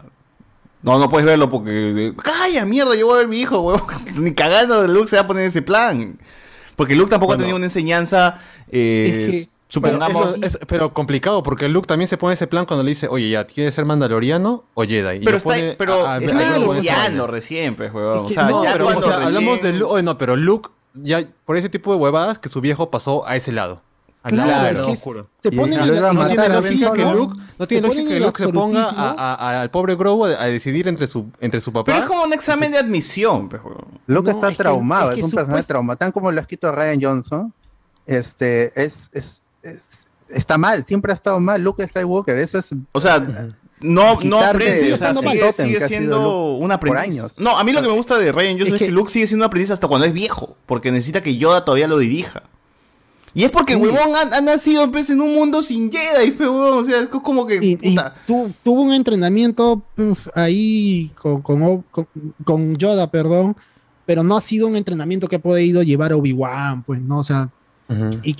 No, 0.86 1.00
no 1.00 1.10
puedes 1.10 1.26
verlo 1.26 1.50
porque. 1.50 2.14
¡Calla, 2.24 2.64
mierda! 2.66 2.96
Yo 2.96 3.08
voy 3.08 3.16
a 3.16 3.18
ver 3.18 3.26
a 3.26 3.30
mi 3.30 3.40
hijo, 3.42 3.60
weón. 3.62 3.82
Ni 4.16 4.34
cagando 4.34 4.88
Luke 4.88 5.08
se 5.10 5.16
va 5.18 5.24
a 5.24 5.28
poner 5.28 5.46
ese 5.46 5.62
plan. 5.62 6.18
Porque 6.76 6.96
Luke 6.96 7.10
tampoco 7.10 7.34
ha 7.34 7.38
tenido 7.38 7.56
una 7.58 7.66
enseñanza. 7.66 8.40
eh, 8.72 9.26
Es 9.30 9.36
que- 9.46 9.50
supongamos. 9.68 10.36
Eso 10.38 10.46
es- 10.46 10.60
pero 10.68 10.94
complicado, 10.94 11.42
porque 11.44 11.68
Luke 11.70 11.88
también 11.88 12.08
se 12.08 12.18
pone 12.18 12.34
ese 12.34 12.48
plan 12.48 12.66
cuando 12.66 12.84
le 12.84 12.90
dice, 12.92 13.08
oye, 13.10 13.30
ya, 13.30 13.46
¿quieres 13.46 13.74
ser 13.74 13.86
mandaloriano 13.86 14.64
o 14.74 14.84
Jedi? 14.84 15.18
Y 15.18 15.24
Pero 15.26 15.38
está, 15.38 15.50
pone 15.50 15.76
pero 15.78 16.06
a- 16.06 16.14
a- 16.16 16.18
está 16.18 16.58
iniciando 16.58 17.28
recién, 17.28 17.76
pues, 17.76 17.94
weón. 17.94 18.20
O 18.20 18.22
Es 18.24 18.28
que 18.30 18.34
sea, 18.36 18.48
no, 18.50 18.64
ya 18.64 18.74
pero, 18.74 18.86
o 18.86 18.88
cuando 18.88 19.02
sea, 19.08 19.16
recién- 19.18 19.28
hablamos 19.38 19.62
de 19.62 19.74
Luke, 19.74 20.04
no, 20.04 20.18
pero 20.18 20.36
Luke, 20.36 20.70
ya 20.94 21.24
por 21.46 21.58
ese 21.58 21.70
tipo 21.70 21.92
de 21.94 22.00
huevadas, 22.00 22.40
que 22.40 22.50
su 22.50 22.62
viejo 22.62 22.90
pasó 22.92 23.28
a 23.28 23.36
ese 23.36 23.52
lado. 23.52 23.82
Lado 24.32 24.50
Claro, 24.50 24.96
se 24.96 25.52
ponen 25.52 25.74
y 25.74 25.78
no 25.78 26.28
tiene 26.28 26.50
lógica 26.50 26.94
que 26.94 27.04
Luke, 27.04 27.38
no 27.60 27.68
tiene 27.68 27.88
se 27.88 27.88
ponen 27.88 28.06
lógica 28.06 28.10
que 28.10 28.10
en 28.10 28.12
el 28.18 28.24
Luke 28.24 28.42
se 28.44 28.50
ponga 28.50 28.80
absolutismo. 28.84 29.16
a- 29.20 29.34
a- 29.36 29.62
al 29.62 29.72
pobre 29.72 29.96
Grogu 29.96 30.26
a, 30.26 30.30
a 30.42 30.46
decidir 30.46 30.88
entre 30.88 31.08
su, 31.08 31.28
entre 31.40 31.62
su 31.62 31.72
papá. 31.72 31.86
Pero 31.86 32.00
es 32.00 32.06
como 32.06 32.24
un 32.24 32.34
examen 32.34 32.72
de 32.72 32.78
admisión, 32.80 33.50
pues. 33.50 33.62
Luke 34.08 34.30
No, 34.32 34.36
está 34.36 34.50
es 34.50 34.58
que- 34.58 34.64
traumado, 34.64 35.12
es 35.12 35.18
es, 35.18 35.20
que 35.22 35.26
un 35.26 35.32
personaje 35.32 35.64
traumado. 35.64 35.98
Tan 35.98 36.12
como 36.12 36.32
lo 36.32 36.38
ha 36.38 36.42
escrito 36.42 36.72
Ryan 36.72 37.00
Johnson, 37.02 37.54
este, 38.06 38.72
es, 38.82 39.10
es, 39.14 39.44
es- 39.64 40.08
está 40.30 40.58
mal, 40.58 40.84
siempre 40.86 41.12
ha 41.12 41.16
estado 41.16 41.40
mal 41.40 41.62
Luke 41.64 41.86
Skywalker. 41.88 42.38
Eso 42.38 42.58
es, 42.60 42.70
O 42.94 43.00
sea, 43.00 43.20
no, 43.20 43.56
no 43.82 44.20
Quitarle- 44.20 44.46
aprecia, 44.50 44.74
sigue 44.82 44.94
o 44.94 44.98
sea, 45.80 45.88
siendo 45.88 46.54
un 46.56 46.72
aprendiz. 46.72 46.98
por 46.98 47.04
años. 47.10 47.34
No, 47.38 47.58
a 47.58 47.64
mí 47.64 47.72
lo 47.74 47.82
que 47.82 47.88
me 47.88 47.94
gusta 47.94 48.18
de 48.18 48.32
Ryan 48.32 48.54
Johnson 48.58 48.68
es, 48.68 48.74
Es 48.74 48.80
que, 48.80 48.86
que- 48.88 48.92
Luke 48.92 49.12
sigue 49.12 49.28
siendo 49.28 49.46
un 49.46 49.48
aprendiz 49.48 49.72
hasta 49.72 49.88
cuando 49.88 50.06
es 50.08 50.14
viejo, 50.14 50.56
porque 50.66 50.92
necesita 50.92 51.22
que 51.22 51.38
Yoda 51.38 51.64
todavía 51.66 51.88
lo 51.88 51.98
dirija. 51.98 52.44
Y 53.38 53.44
es 53.44 53.52
porque, 53.52 53.74
Sí. 53.74 53.80
huevón, 53.80 54.16
ha, 54.16 54.38
ha 54.38 54.42
nacido 54.42 54.90
pues, 54.92 55.10
en 55.10 55.20
un 55.20 55.36
mundo 55.36 55.62
sin 55.62 55.92
Jedi, 55.92 56.32
pues, 56.32 56.48
huevón. 56.50 56.78
O 56.80 56.84
sea, 56.86 57.02
es 57.02 57.08
como 57.08 57.46
que. 57.46 57.60
Y, 57.62 57.76
tu- 58.26 58.52
tuvo 58.64 58.82
un 58.82 58.94
entrenamiento 58.94 59.84
uf, 59.98 60.28
ahí 60.34 61.12
con, 61.16 61.42
con, 61.42 61.82
con- 61.92 62.08
con 62.46 62.76
Yoda, 62.78 63.12
perdón, 63.12 63.58
pero 64.06 64.24
no 64.24 64.38
ha 64.38 64.42
sido 64.42 64.68
un 64.68 64.78
entrenamiento 64.78 65.28
que 65.28 65.36
ha 65.36 65.40
podido 65.40 65.84
llevar 65.84 66.14
a 66.14 66.16
Obi-Wan, 66.16 66.84
pues, 66.84 67.02
¿no? 67.02 67.20
O 67.20 67.24
sea, 67.26 67.50
y, 68.24 68.36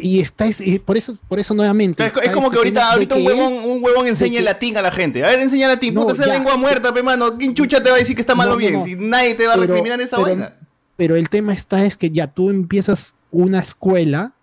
y 0.00 0.20
está, 0.20 0.44
es- 0.46 0.60
y 0.60 0.78
por 0.80 0.96
eso, 0.96 1.12
por 1.28 1.38
eso 1.38 1.54
nuevamente. 1.54 2.04
Es, 2.04 2.12
como 2.12 2.24
este 2.46 2.50
que 2.50 2.56
ahorita, 2.58 2.92
ahorita 2.92 3.14
un 3.14 3.24
huevón, 3.26 3.52
un 3.64 3.82
huevón 3.84 4.06
enseña 4.08 4.38
que- 4.40 4.44
latín 4.44 4.76
a 4.76 4.82
la 4.82 4.90
gente. 4.90 5.24
A 5.24 5.28
ver, 5.28 5.38
enseña 5.40 5.68
latín. 5.68 5.94
No, 5.94 6.00
Puta, 6.02 6.14
esa 6.14 6.26
ya. 6.26 6.32
lengua 6.34 6.56
muerta, 6.56 6.92
pe 6.92 7.02
mano. 7.04 7.38
¿Quién 7.38 7.54
chucha 7.54 7.80
te 7.82 7.88
va 7.90 7.94
a 7.96 7.98
decir 8.00 8.16
que 8.16 8.20
está 8.22 8.34
mal 8.34 8.48
o 8.48 8.52
no, 8.52 8.56
bien? 8.58 8.72
no. 8.74 8.84
Si 8.84 8.96
nadie 8.96 9.34
te 9.36 9.46
va 9.46 9.52
a 9.52 9.56
Pero- 9.56 9.68
recriminar 9.68 10.00
esa 10.00 10.16
pero- 10.16 10.26
vaina. 10.28 10.56
Pero 10.96 11.16
el 11.16 11.30
tema 11.30 11.54
está 11.54 11.84
es 11.86 11.96
que 11.96 12.10
ya 12.10 12.26
tú 12.26 12.50
empiezas 12.50 13.14
una 13.32 13.58
escuela, 13.58 14.34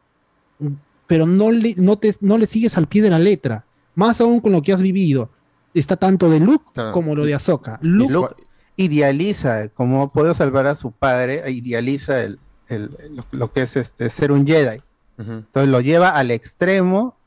pero 1.08 1.26
no 1.26 1.52
le, 1.52 1.74
no 1.78 1.98
te, 1.98 2.14
no 2.22 2.38
le 2.38 2.46
sigues 2.48 2.78
al 2.78 2.88
pie 2.88 3.02
de 3.02 3.10
la 3.10 3.20
letra. 3.20 3.64
Más 3.96 4.20
aún 4.22 4.42
con 4.42 4.52
lo 4.52 4.62
que 4.62 4.74
has 4.74 4.82
vivido. 4.82 5.30
Está 5.74 5.96
tanto 5.96 6.30
de 6.30 6.40
Luke 6.40 6.66
Claro. 6.74 6.92
como 6.92 7.16
lo 7.16 7.26
de 7.26 7.34
Ahsoka. 7.36 7.80
Luke, 7.82 8.12
Luke 8.14 8.36
idealiza, 8.76 9.68
como 9.70 10.10
puedo 10.10 10.34
salvar 10.34 10.68
a 10.68 10.76
su 10.76 10.92
padre, 10.92 11.42
e 11.46 11.52
idealiza 11.52 12.22
el, 12.24 12.40
el- 12.68 12.92
lo, 13.12 13.26
lo 13.32 13.52
que 13.54 13.62
es 13.62 13.76
este 13.76 14.10
ser 14.10 14.32
un 14.32 14.46
Jedi. 14.48 14.82
Entonces 15.18 15.70
lo 15.70 15.82
lleva 15.82 16.12
al 16.12 16.32
extremo, 16.32 17.18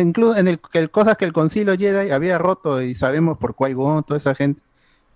incluso 0.00 0.36
en 0.36 0.48
el, 0.48 0.58
que 0.58 0.80
el- 0.80 0.90
cosas 0.90 1.16
que 1.16 1.24
el 1.24 1.32
concilio 1.32 1.76
Jedi 1.78 2.10
había 2.10 2.38
roto 2.38 2.82
y 2.82 2.94
sabemos 2.96 3.38
por 3.38 3.54
Qui-Gon, 3.54 4.04
toda 4.04 4.18
esa 4.18 4.34
gente, 4.34 4.60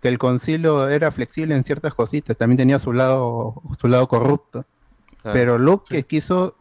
que 0.00 0.08
el 0.08 0.16
concilio 0.18 0.88
era 0.88 1.10
flexible 1.10 1.56
en 1.56 1.64
ciertas 1.64 1.92
cositas, 1.94 2.36
también 2.36 2.56
tenía 2.56 2.78
su 2.78 2.92
lado, 2.92 3.60
su 3.80 3.88
lado 3.88 4.06
corrupto. 4.06 4.64
Claro. 5.28 5.38
Pero 5.38 5.58
Luke 5.58 5.84
que 5.88 6.02
quiso, 6.04 6.56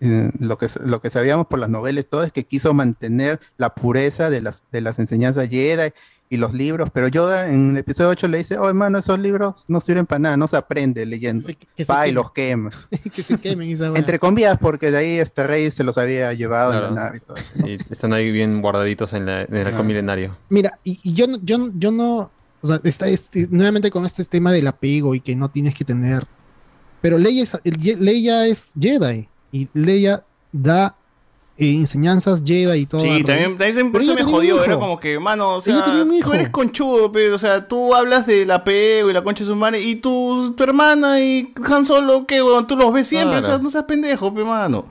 eh, 0.00 0.30
lo, 0.38 0.58
que, 0.58 0.68
lo 0.84 1.00
que 1.00 1.10
sabíamos 1.10 1.46
por 1.46 1.58
las 1.58 1.68
novelas, 1.70 2.04
todo 2.10 2.24
es 2.24 2.32
que 2.32 2.44
quiso 2.44 2.74
mantener 2.74 3.40
la 3.56 3.74
pureza 3.74 4.30
de 4.30 4.40
las, 4.40 4.64
de 4.72 4.80
las 4.80 4.98
enseñanzas 4.98 5.48
Jedi 5.48 5.92
y 6.28 6.38
los 6.38 6.54
libros, 6.54 6.88
pero 6.94 7.08
Yoda 7.08 7.50
en 7.50 7.72
el 7.72 7.76
episodio 7.76 8.08
8 8.08 8.26
le 8.28 8.38
dice, 8.38 8.56
oh 8.56 8.66
hermano, 8.66 8.96
esos 8.98 9.18
libros 9.18 9.64
no 9.68 9.82
sirven 9.82 10.06
para 10.06 10.18
nada, 10.18 10.36
no 10.38 10.48
se 10.48 10.56
aprende 10.56 11.04
leyendo. 11.04 11.46
que 11.76 11.84
Va 11.84 12.08
y 12.08 12.12
los 12.12 12.32
quema. 12.32 12.70
que 13.14 13.22
se 13.22 13.36
quemen 13.36 13.70
esa. 13.70 13.88
Entre 13.88 14.18
comillas, 14.18 14.56
porque 14.58 14.90
de 14.90 14.96
ahí 14.96 15.16
este 15.18 15.46
rey 15.46 15.70
se 15.70 15.84
los 15.84 15.98
había 15.98 16.32
llevado 16.32 16.70
Claro. 16.70 16.88
en 16.88 16.94
la 16.94 17.04
nave. 17.04 17.18
y 17.18 17.20
todo 17.20 17.36
eso. 17.36 17.52
Y 17.66 17.78
están 17.90 18.14
ahí 18.14 18.32
bien 18.32 18.62
guardaditos 18.62 19.12
en, 19.12 19.26
la, 19.26 19.42
en 19.42 19.54
el 19.54 19.66
halcón 19.66 19.86
milenario. 19.86 20.34
Mira, 20.48 20.78
y, 20.84 20.98
y 21.02 21.12
yo, 21.12 21.26
no- 21.26 21.38
yo, 21.42 21.58
no- 21.58 21.72
yo 21.76 21.90
no, 21.90 22.30
o 22.62 22.66
sea, 22.66 22.80
está 22.82 23.08
este, 23.08 23.46
nuevamente 23.50 23.90
con 23.90 24.06
este 24.06 24.24
tema 24.24 24.52
del 24.52 24.66
apego 24.68 25.14
y 25.14 25.20
que 25.20 25.36
no 25.36 25.50
tienes 25.50 25.74
que 25.74 25.84
tener, 25.84 26.26
pero 27.02 27.18
Leia 27.18 27.42
es, 27.42 27.58
Leia 27.98 28.44
Jedi 28.80 29.28
y 29.52 29.68
Leia 29.74 30.24
da 30.52 30.96
eh, 31.58 31.74
enseñanzas 31.74 32.42
Jedi 32.44 32.78
y 32.80 32.86
todo. 32.86 33.02
Sí, 33.02 33.22
también, 33.24 33.58
también 33.58 33.92
por 33.92 34.00
Pero 34.00 34.04
eso 34.04 34.12
ella 34.12 34.24
me 34.24 34.30
jodió. 34.32 34.64
Era 34.64 34.78
como 34.78 34.98
que, 34.98 35.18
mano, 35.20 35.56
o 35.56 35.60
sea, 35.60 35.84
tú 36.22 36.32
eres 36.32 36.48
conchudo, 36.48 37.12
pe, 37.12 37.30
o 37.30 37.38
sea, 37.38 37.68
tú 37.68 37.94
hablas 37.94 38.26
del 38.26 38.50
apego 38.50 39.10
y 39.10 39.12
la 39.12 39.22
concha 39.22 39.44
de 39.44 39.48
su 39.48 39.56
madre, 39.56 39.80
y 39.82 39.96
tu, 39.96 40.54
tu 40.56 40.62
hermana 40.62 41.20
y 41.20 41.52
Han 41.68 41.84
Solo, 41.84 42.26
¿qué, 42.26 42.42
weón? 42.42 42.66
Tú 42.66 42.76
los 42.76 42.90
ves 42.92 43.08
siempre, 43.08 43.38
Claro. 43.40 43.54
o 43.54 43.56
sea, 43.58 43.62
no 43.62 43.70
seas 43.70 43.84
pendejo, 43.84 44.32
pe, 44.32 44.42
mano. 44.44 44.86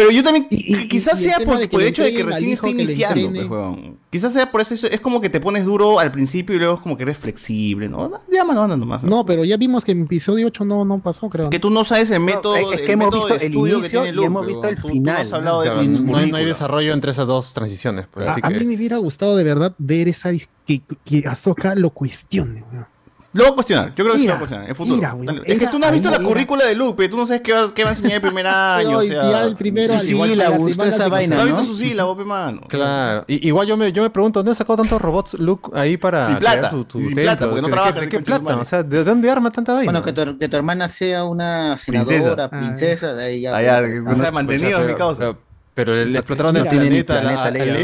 Pero 0.00 0.10
yo 0.12 0.22
también, 0.22 0.48
quizás 0.88 1.20
y 1.20 1.24
sea 1.24 1.38
tema 1.38 1.52
por, 1.52 1.58
de 1.60 1.68
que 1.68 1.72
por 1.72 1.82
el 1.82 1.88
hecho 1.88 2.02
de 2.02 2.12
que 2.12 2.22
recién 2.22 2.58
le 2.62 2.70
iniciando, 2.70 3.32
pues, 3.32 3.48
weón. 3.50 3.98
Quizás 4.08 4.32
sea 4.32 4.50
por 4.50 4.60
eso, 4.62 4.74
es 4.86 5.00
como 5.00 5.20
que 5.20 5.28
te 5.28 5.40
pones 5.40 5.64
duro 5.66 6.00
al 6.00 6.10
principio 6.10 6.56
y 6.56 6.58
luego 6.58 6.74
es 6.76 6.80
como 6.80 6.96
que 6.96 7.02
eres 7.04 7.18
flexible, 7.18 7.88
¿no? 7.88 8.10
Ya, 8.32 8.44
mano, 8.44 8.62
anda 8.64 8.76
nomás. 8.76 9.02
No, 9.04 9.24
pero 9.26 9.44
ya 9.44 9.56
vimos 9.56 9.84
que 9.84 9.92
en 9.92 10.02
episodio 10.04 10.46
8 10.48 10.64
no, 10.64 10.84
no 10.84 10.98
pasó, 11.00 11.28
creo. 11.28 11.50
Que 11.50 11.58
tú 11.60 11.70
no 11.70 11.84
sabes 11.84 12.10
el 12.10 12.20
método. 12.20 12.56
es- 12.56 12.80
que 12.80 12.92
hemos 12.92 13.10
visto 13.12 13.34
el 13.36 13.54
inicio 13.54 14.06
y 14.06 14.12
Luke, 14.12 14.26
hemos 14.26 14.42
pe, 14.42 14.48
visto 14.48 14.68
el 14.68 14.76
Tú- 14.76 14.82
tú 14.82 14.88
final, 14.88 15.14
no 15.16 15.20
has 15.20 15.32
hablado 15.32 15.62
Claro, 15.62 15.80
de 15.82 15.86
no, 15.86 15.92
hay, 15.92 15.98
no 16.02 16.16
hay 16.16 16.20
currícula. 16.20 16.38
desarrollo 16.44 16.92
entre 16.94 17.10
esas 17.12 17.26
dos 17.26 17.52
transiciones. 17.54 18.06
pues, 18.10 18.26
A, 18.26 18.32
así 18.32 18.40
a 18.42 18.48
que- 18.48 18.58
mí 18.60 18.64
me 18.66 18.74
hubiera 18.76 18.96
gustado 18.96 19.36
de 19.36 19.44
verdad 19.44 19.74
ver 19.78 20.08
esa 20.08 20.30
que, 20.66 20.82
que 21.04 21.24
Ahsoka 21.28 21.74
lo 21.74 21.90
cuestione. 21.90 22.64
weón. 22.72 22.86
Lo 23.32 23.44
va 23.44 23.50
a 23.50 23.52
cuestionar, 23.52 23.94
yo 23.94 24.04
creo 24.04 24.12
que 24.14 24.18
mira, 24.18 24.20
sí 24.20 24.26
lo 24.26 24.30
va 24.30 24.34
a 24.34 24.38
cuestionar 24.38 24.68
en 24.68 24.74
futuro. 24.74 24.96
Mira, 24.96 25.14
mira, 25.14 25.42
es 25.44 25.58
que 25.58 25.66
tú 25.68 25.78
no 25.78 25.86
has 25.86 25.92
visto 25.92 26.10
la 26.10 26.18
currícula 26.18 26.66
de 26.66 26.74
Lupe, 26.74 27.08
tú 27.08 27.16
no 27.16 27.26
sabes 27.26 27.42
qué 27.42 27.52
va, 27.52 27.72
qué 27.72 27.84
va 27.84 27.90
a 27.90 27.92
enseñar 27.92 28.14
el 28.14 28.22
primer 28.22 28.46
año. 28.48 28.90
No, 28.90 28.98
o 28.98 29.02
sea, 29.02 29.20
si 29.20 29.32
al 29.32 29.56
primero 29.56 29.98
su 29.98 30.00
sílabo, 30.00 30.68
esa 30.68 31.08
vaina. 31.08 31.36
No 31.36 31.42
has 31.42 31.46
visto 31.46 31.64
su 31.64 31.76
sílabo, 31.76 32.16
pe 32.16 32.24
mano. 32.24 32.62
Claro, 32.68 33.24
y, 33.28 33.46
igual 33.46 33.68
yo 33.68 33.76
me, 33.76 33.92
yo 33.92 34.02
me 34.02 34.10
pregunto, 34.10 34.40
¿dónde 34.40 34.54
sacó 34.56 34.76
tantos 34.76 35.00
robots 35.00 35.34
Luke 35.34 35.70
ahí 35.74 35.96
para. 35.96 36.26
Sin 36.26 36.38
plata, 36.38 36.70
su, 36.70 36.84
tu 36.84 36.98
sin 36.98 37.14
templo, 37.14 37.22
plata 37.22 37.46
porque 37.46 37.62
no 37.62 37.68
trabaja. 37.68 38.00
¿De 38.00 38.08
qué 38.08 38.20
plata? 38.20 38.56
O 38.56 38.64
sea, 38.64 38.82
¿de 38.82 39.04
dónde 39.04 39.30
arma 39.30 39.52
tanta 39.52 39.74
vaina? 39.74 39.92
Bueno, 39.92 40.04
que 40.04 40.12
tu, 40.12 40.38
que 40.38 40.48
tu 40.48 40.56
hermana 40.56 40.88
sea 40.88 41.24
una 41.24 41.78
senadora, 41.78 42.48
princesa, 42.48 43.14
de 43.14 43.24
ahí 43.24 43.40
ya. 43.42 43.56
Allá, 43.56 43.82
o 44.08 44.14
sea, 44.16 44.32
mantenido 44.32 44.80
mi 44.80 44.94
causa. 44.94 45.36
Pero 45.72 45.94
le, 45.94 46.18
explotaron 46.18 46.56
el 46.56 46.66
planeta. 46.66 47.22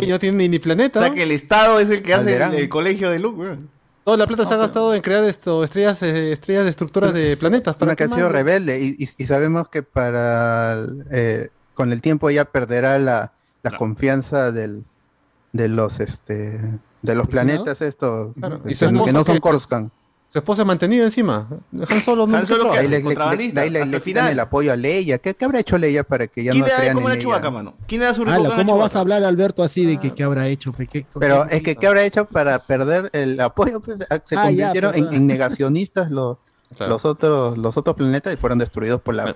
No 0.09 0.19
tiene 0.19 0.49
ni 0.49 0.59
planeta. 0.59 0.99
O 0.99 1.03
sea, 1.05 1.15
que 1.15 1.23
el 1.23 1.31
Estado 1.31 1.79
es 1.79 1.91
el 1.91 2.03
que 2.03 2.15
hace 2.15 2.37
el 2.37 2.69
colegio 2.69 3.11
de 3.11 3.21
Luke, 3.21 3.41
weón. 3.41 3.76
Toda 4.07 4.19
la 4.19 4.27
plata 4.29 4.45
no, 4.45 4.49
se 4.49 4.55
ha 4.55 4.59
gastado 4.59 4.87
pero... 4.91 4.95
en 4.95 5.03
crear 5.03 5.25
esto, 5.25 5.65
estrellas, 5.65 6.01
eh, 6.05 6.31
estrellas 6.31 6.65
destructoras 6.65 7.13
de 7.13 7.37
planetas. 7.37 7.75
Para 7.75 7.89
Una 7.89 7.97
que 7.97 8.05
ha 8.05 8.09
sido 8.09 8.29
rebelde 8.29 8.81
y, 8.81 8.91
y, 9.03 9.09
y, 9.19 9.27
sabemos 9.27 9.69
que 9.69 9.83
para 9.83 10.77
eh, 11.11 11.49
con 11.75 11.91
el 11.91 12.01
tiempo 12.01 12.31
ya 12.31 12.45
perderá 12.45 13.01
la, 13.01 13.33
la 13.65 13.71
no. 13.73 13.77
confianza 13.77 14.53
del, 14.53 14.85
de 15.53 15.67
los 15.67 15.99
este 15.99 16.79
de 17.03 17.15
los 17.17 17.27
pues 17.27 17.31
planetas 17.31 17.83
estos 17.83 18.33
claro. 18.35 18.61
Este, 18.65 18.87
que, 18.87 19.05
que, 19.07 19.13
no 19.13 19.25
son 19.25 19.41
Coruscant. 19.41 19.93
Su 20.37 20.41
esposa 20.41 20.63
es 20.63 20.67
mantenida 20.67 21.03
encima. 21.03 21.49
Han 21.89 22.01
Solo 22.03 22.27
no 22.27 22.47
Solo 22.47 22.71
que 22.71 22.81
el 22.81 24.01
final. 24.03 24.31
el 24.31 24.39
apoyo 24.39 24.71
a 24.71 24.77
Leia. 24.77 25.17
¿Qué, 25.17 25.33
qué 25.33 25.47
habrá 25.47 25.61
hecho 25.61 25.79
Leia 25.79 26.05
para 26.05 26.27
que 26.27 26.45
ya 26.45 26.53
no 26.53 26.63
crean 26.63 26.99
en 26.99 27.11
ella? 27.11 27.51
mano? 27.51 27.75
¿Quién 27.89 28.03
le 28.03 28.13
su 28.13 28.23
Ala, 28.25 28.55
¿Cómo 28.55 28.77
vas 28.77 28.97
a 28.97 29.01
hablar, 29.01 29.25
Alberto, 29.25 29.63
así 29.63 29.87
de 29.87 29.97
que 29.99 30.09
ah. 30.09 30.15
qué 30.15 30.25
habrá 30.25 30.47
hecho? 30.49 30.75
Pero 31.19 31.47
es 31.47 31.63
que, 31.63 31.77
¿qué 31.77 31.87
habrá 31.87 32.05
hecho 32.05 32.27
para 32.27 32.59
perder 32.67 33.09
el 33.15 33.41
apoyo? 33.41 33.81
Pues, 33.81 33.97
ah, 34.11 34.19
se 34.23 34.37
ah, 34.37 34.43
convirtieron 34.43 34.95
en, 34.95 35.15
en 35.15 35.27
negacionistas 35.27 36.11
los, 36.11 36.37
los, 36.81 37.07
otros, 37.07 37.57
los 37.57 37.75
otros 37.79 37.97
planetas 37.97 38.35
y 38.35 38.37
fueron 38.37 38.59
destruidos 38.59 39.01
por 39.01 39.15
la 39.15 39.35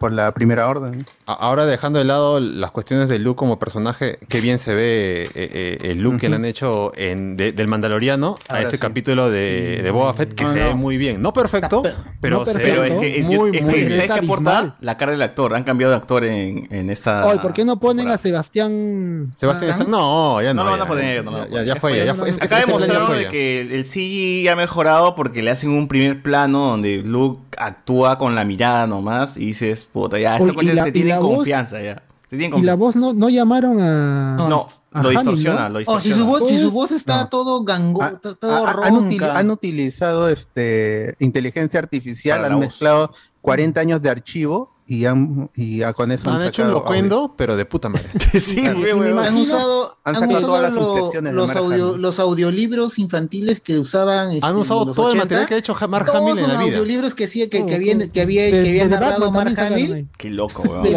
por 0.00 0.12
la 0.12 0.32
primera 0.32 0.66
orden. 0.66 1.06
Ahora 1.26 1.66
dejando 1.66 1.98
de 1.98 2.06
lado 2.06 2.40
las 2.40 2.70
cuestiones 2.70 3.10
de 3.10 3.18
Luke 3.18 3.36
como 3.36 3.58
personaje, 3.58 4.18
qué 4.28 4.40
bien 4.40 4.58
se 4.58 4.74
ve 4.74 5.24
eh, 5.24 5.30
eh, 5.34 5.78
el 5.82 5.98
Luke 5.98 6.14
uh 6.14 6.16
-huh. 6.16 6.20
que 6.22 6.28
le 6.30 6.36
han 6.36 6.44
hecho 6.46 6.92
en, 6.96 7.36
del 7.36 7.68
Mandaloriano 7.68 8.38
a 8.48 8.62
ese 8.62 8.78
capítulo 8.78 9.30
de, 9.30 9.82
sí. 9.84 9.90
Boba 9.90 10.14
Fett 10.14 10.34
que 10.34 10.46
se 10.46 10.54
ve 10.54 10.74
muy 10.74 10.96
bien. 10.96 11.20
No 11.20 11.34
perfecto, 11.34 11.82
pe 11.82 11.92
pero, 12.18 12.46
se 12.46 12.52
es 12.52 12.58
que, 12.58 12.90
muy, 12.90 13.06
es, 13.18 13.24
muy 13.26 13.50
es, 13.50 13.66
bien. 13.66 13.88
Que 13.90 14.72
la 14.80 14.96
cara 14.96 15.12
del 15.12 15.22
actor. 15.22 15.54
Han 15.54 15.64
cambiado 15.64 15.90
de 15.92 15.98
actor 15.98 16.24
en, 16.24 16.66
en 16.70 16.88
esta... 16.88 17.22
¿por 17.42 17.52
qué 17.52 17.66
no 17.66 17.78
ponen 17.78 18.08
a 18.08 18.16
Sebastián... 18.16 19.34
Sebastián... 19.36 19.84
No, 19.86 20.40
ya 20.40 20.54
no. 20.54 20.64
No 20.64 20.64
lo 20.64 20.70
van 20.72 20.80
a 20.80 20.88
poner. 20.88 21.24
Ya, 21.50 21.62
ya, 21.62 21.76
fue, 21.76 22.04
ya 22.06 22.14
fue. 22.14 22.30
Acá 22.30 22.60
demostraron 22.60 23.18
de 23.18 23.28
que 23.28 23.60
el 23.60 23.84
CGI 23.84 24.48
ha 24.48 24.56
mejorado 24.56 25.14
porque 25.14 25.42
le 25.42 25.50
hacen 25.50 25.68
un 25.68 25.88
primer 25.88 26.22
plano 26.22 26.70
donde 26.70 26.96
Luke 26.98 27.42
actúa 27.58 28.16
con 28.16 28.34
la 28.34 28.44
mirada 28.44 28.86
nomás 28.86 29.36
y 29.36 29.46
dices 29.46 29.89
Puta, 29.92 30.18
ya, 30.18 30.36
estos 30.36 30.54
coches 30.54 30.82
se 30.82 30.92
tienen 30.92 31.20
confianza 31.20 31.80
ya. 31.80 32.02
Y 32.32 32.62
la 32.62 32.74
voz 32.74 32.94
no, 32.94 33.12
no 33.12 33.28
llamaron 33.28 33.80
a. 33.80 34.36
No, 34.36 34.68
lo, 34.92 35.08
distorsiona, 35.08 35.72
oh, 35.86 35.98
si, 35.98 36.12
su 36.12 36.24
voz, 36.24 36.48
si 36.48 36.60
su 36.60 36.70
voz, 36.70 36.92
está 36.92 37.28
todo 37.28 37.64
gango, 37.64 38.02
ah, 38.02 38.12
todo 38.20 38.66
ah, 38.66 38.70
ha, 38.70 38.72
ronca. 38.72 39.36
Han, 39.36 39.50
utilizado 39.50 40.28
este 40.28 41.16
inteligencia 41.18 41.80
artificial, 41.80 42.44
han 42.44 42.60
mezclado 42.60 43.08
voz. 43.08 43.16
40 43.40 43.80
años 43.80 44.02
de 44.02 44.10
archivo 44.10 44.72
y 44.90 45.04
han 45.04 45.48
con 45.94 46.10
eso 46.10 46.28
han, 46.28 46.40
han 46.40 46.48
hecho 46.48 46.64
un 46.64 46.72
locuendo, 46.72 47.34
pero 47.36 47.54
de 47.54 47.64
puta 47.64 47.88
madre. 47.88 48.08
sí. 48.40 48.66
Han 48.66 50.16
sacado 50.16 50.40
todas 50.40 50.62
las 50.62 51.32
los, 51.32 51.50
audio, 51.54 51.96
los 51.96 52.18
audiolibros 52.18 52.98
infantiles 52.98 53.60
que 53.60 53.78
usaban. 53.78 54.32
Este, 54.32 54.44
han 54.44 54.56
usado 54.56 54.92
todo 54.92 55.12
el 55.12 55.18
material 55.18 55.46
que 55.46 55.54
ha 55.54 55.58
hecho 55.58 55.76
Mark 55.88 56.08
en 56.12 56.24
la 56.24 56.34
vida. 56.34 56.46
Los 56.48 56.60
audiolibros 56.62 57.14
que 57.14 57.28
que, 57.28 57.48
que, 57.48 57.62
uh, 57.62 57.66
uh, 57.66 57.72
había, 57.72 58.50
que 58.50 58.88
Mark 59.30 60.08
Qué 60.18 60.28
loco, 60.28 60.64
güey. 60.64 60.92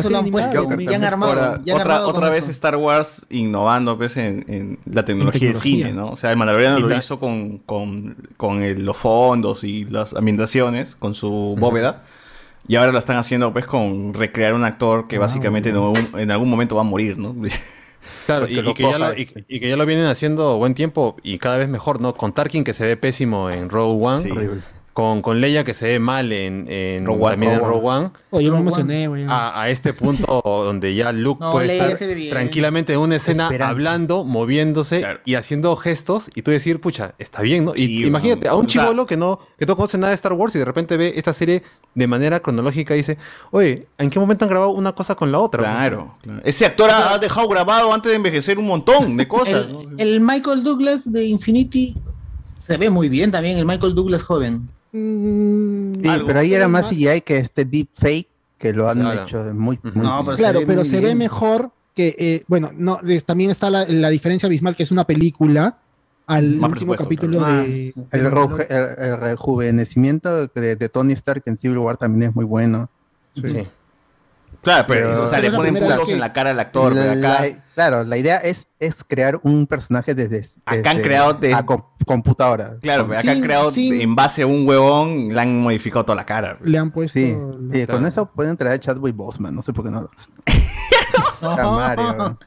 Armado. 1.03 2.07
Otra 2.07 2.31
vez. 2.31 2.49
Star 2.49 2.75
Wars 2.77 3.27
innovando 3.29 3.95
pues, 3.95 4.17
en, 4.17 4.79
la 4.91 5.05
tecnología, 5.05 5.49
de 5.49 5.55
cine, 5.55 5.93
¿no? 5.93 6.07
O 6.07 6.17
sea, 6.17 6.31
el 6.31 6.37
Mandaloriano 6.37 6.79
lo 6.79 6.97
hizo 6.97 7.19
con, 7.19 7.59
con, 7.59 8.17
con 8.37 8.83
los 8.83 8.97
fondos 8.97 9.63
y 9.63 9.85
las 9.85 10.15
ambientaciones, 10.15 10.95
con 10.95 11.13
su 11.13 11.55
bóveda. 11.59 12.01
Y 12.67 12.75
ahora 12.75 12.91
lo 12.91 12.99
están 12.99 13.17
haciendo 13.17 13.51
pues 13.51 13.65
con 13.65 14.13
recrear 14.13 14.53
un 14.53 14.63
actor 14.63 15.07
que 15.07 15.17
básicamente 15.17 15.69
en 15.69 16.31
algún 16.31 16.49
momento 16.49 16.75
va 16.75 16.81
a 16.81 16.85
morir, 16.85 17.17
¿no? 17.17 17.35
Claro, 18.25 18.47
y, 18.49 18.73
que 18.73 18.83
ya 18.83 18.97
lo, 18.97 19.13
y, 19.15 19.25
que 19.25 19.69
ya 19.69 19.77
lo, 19.77 19.85
vienen 19.85 20.07
haciendo 20.07 20.57
buen 20.57 20.75
tiempo 20.75 21.15
y 21.23 21.37
cada 21.37 21.57
vez 21.57 21.69
mejor, 21.69 22.01
¿no? 22.01 22.15
Con 22.15 22.33
Tarkin 22.33 22.65
que 22.65 22.73
se 22.73 22.85
ve 22.85 22.97
pésimo 22.97 23.49
en 23.49 23.69
Rogue 23.69 24.05
One. 24.05 24.23
Sí 24.23 24.29
con, 24.93 25.23
con 25.23 25.41
Leia 25.41 25.63
que 25.63 25.73
se 25.73 25.87
ve 25.87 25.99
mal 25.99 26.31
en, 26.31 26.67
en 26.69 27.07
One, 27.07 27.31
también 27.31 27.53
en 27.53 27.59
Rogue 27.59 28.11
A, 29.27 29.69
este 29.69 29.93
punto 29.93 30.41
donde 30.65 30.93
ya 30.93 31.11
Luke 31.11 31.43
puede 31.51 31.73
estar 31.73 31.97
tranquilamente 32.29 32.93
en 32.93 32.99
una 32.99 33.15
escena 33.15 33.49
hablando, 33.61 34.23
moviéndose 34.23 35.03
y 35.25 35.33
haciendo 35.33 35.75
gestos 35.75 36.29
y 36.35 36.43
tú 36.43 36.51
decir, 36.51 36.79
pucha, 36.79 37.15
está 37.17 37.41
bien, 37.41 37.65
¿no? 37.65 37.73
Y, 37.75 38.05
imagínate, 38.05 38.47
a 38.47 38.53
un 38.53 38.67
chivolo 38.67 39.07
que 39.07 39.17
no, 39.17 39.39
que 39.57 39.65
no 39.65 39.75
conoce 39.75 39.97
nada 39.97 40.09
de 40.09 40.15
Star 40.15 40.33
Wars 40.33 40.53
y 40.55 40.59
de 40.59 40.65
repente 40.65 40.95
ve 40.95 41.13
esta 41.15 41.33
serie 41.33 41.63
de 41.95 42.07
manera 42.07 42.39
cronológica 42.39 42.93
y 42.93 42.97
dice, 42.97 43.17
oye, 43.49 43.87
¿en 43.97 44.11
qué 44.11 44.19
momento 44.19 44.45
han 44.45 44.49
grabado 44.49 44.71
una 44.71 44.93
cosa 44.93 45.15
con 45.15 45.31
la 45.31 45.39
otra? 45.39 45.63
Claro. 45.63 46.15
claro. 46.21 46.41
Ese 46.43 46.67
actor 46.67 46.91
ha 46.91 47.17
dejado 47.17 47.47
grabado 47.47 47.91
antes 47.93 48.11
de 48.11 48.15
envejecer 48.15 48.59
un 48.59 48.67
montón 48.67 49.17
de 49.17 49.27
cosas. 49.27 49.67
el, 49.97 49.99
el 49.99 50.21
Michael 50.21 50.63
Douglas 50.63 51.11
de 51.11 51.25
Infinity 51.25 51.95
se 52.55 52.77
ve 52.77 52.89
muy 52.89 53.09
bien 53.09 53.31
también, 53.31 53.57
el 53.57 53.65
Michael 53.65 53.95
Douglas 53.95 54.21
joven. 54.21 54.69
Mm, 54.93 56.03
sí, 56.03 56.09
pero 56.27 56.39
ahí 56.39 56.53
era 56.53 56.67
más 56.67 56.89
CGI 56.89 57.21
que 57.21 57.37
este 57.37 57.65
deepfake 57.65 58.27
que 58.59 58.73
lo 58.73 58.87
han 58.89 59.05
hecho 59.11 59.43
muy, 59.53 59.79
muy 59.81 60.05
no, 60.05 60.23
claro, 60.37 60.61
pero 60.65 60.85
se 60.85 61.01
ve 61.01 61.15
mejor 61.15 61.71
que 61.95 62.15
eh, 62.17 62.43
bueno, 62.47 62.71
no 62.73 62.99
también 63.25 63.51
está 63.51 63.69
la, 63.69 64.09
diferencia 64.09 64.47
abismal 64.47 64.75
que 64.75 64.83
es 64.83 64.91
una 64.91 65.03
película 65.03 65.77
al 66.27 66.55
más 66.55 66.71
último 66.71 66.95
capítulo 66.95 67.39
de, 67.39 67.93
ah, 67.97 68.17
el, 68.17 69.19
rejuvenecimiento 69.19 70.47
de, 70.47 70.89
Tony 70.89 71.13
Stark 71.13 71.43
en 71.47 71.57
Civil 71.57 71.79
War 71.79 71.97
también 71.97 72.29
es 72.29 72.35
muy 72.35 72.45
bueno. 72.45 72.89
Claro, 74.61 74.85
pero, 74.87 75.23
o 75.23 75.27
sea, 75.27 75.39
le 75.39 75.51
ponen 75.51 75.75
puntos 75.75 76.09
en 76.09 76.19
la 76.19 76.31
cara 76.31 76.51
al 76.51 76.59
actor, 76.59 76.95
la, 76.95 77.11
acá, 77.11 77.62
Claro, 77.73 78.03
la 78.03 78.17
idea 78.17 78.37
es, 78.37 78.67
es 78.79 79.03
crear 79.03 79.39
un 79.43 79.65
personaje 79.65 80.13
desde. 80.13 80.45
acá 80.65 80.91
han 80.91 80.99
creado. 80.99 81.33
De, 81.33 81.53
a 81.53 81.65
computadora. 82.05 82.77
Claro, 82.81 83.05
acá 83.05 83.31
han 83.31 83.41
creado 83.41 83.71
en 83.75 84.15
base 84.15 84.43
a 84.43 84.47
un 84.47 84.67
huevón, 84.67 85.33
le 85.33 85.41
han 85.41 85.59
modificado 85.59 86.05
toda 86.05 86.15
la 86.15 86.25
cara. 86.25 86.57
Le 86.63 86.77
han 86.77 86.91
puesto. 86.91 87.19
Sí, 87.19 87.35
sí 87.71 87.87
con 87.87 88.05
eso 88.05 88.25
pueden 88.27 88.57
traer 88.57 88.75
a 88.75 88.79
Chadwick 88.79 89.15
Boseman, 89.15 89.55
no 89.55 89.61
sé 89.61 89.73
por 89.73 89.85
qué 89.85 89.91
no 89.91 90.01
lo 90.01 90.09
hacen. 90.15 90.33
Mario. 91.71 92.37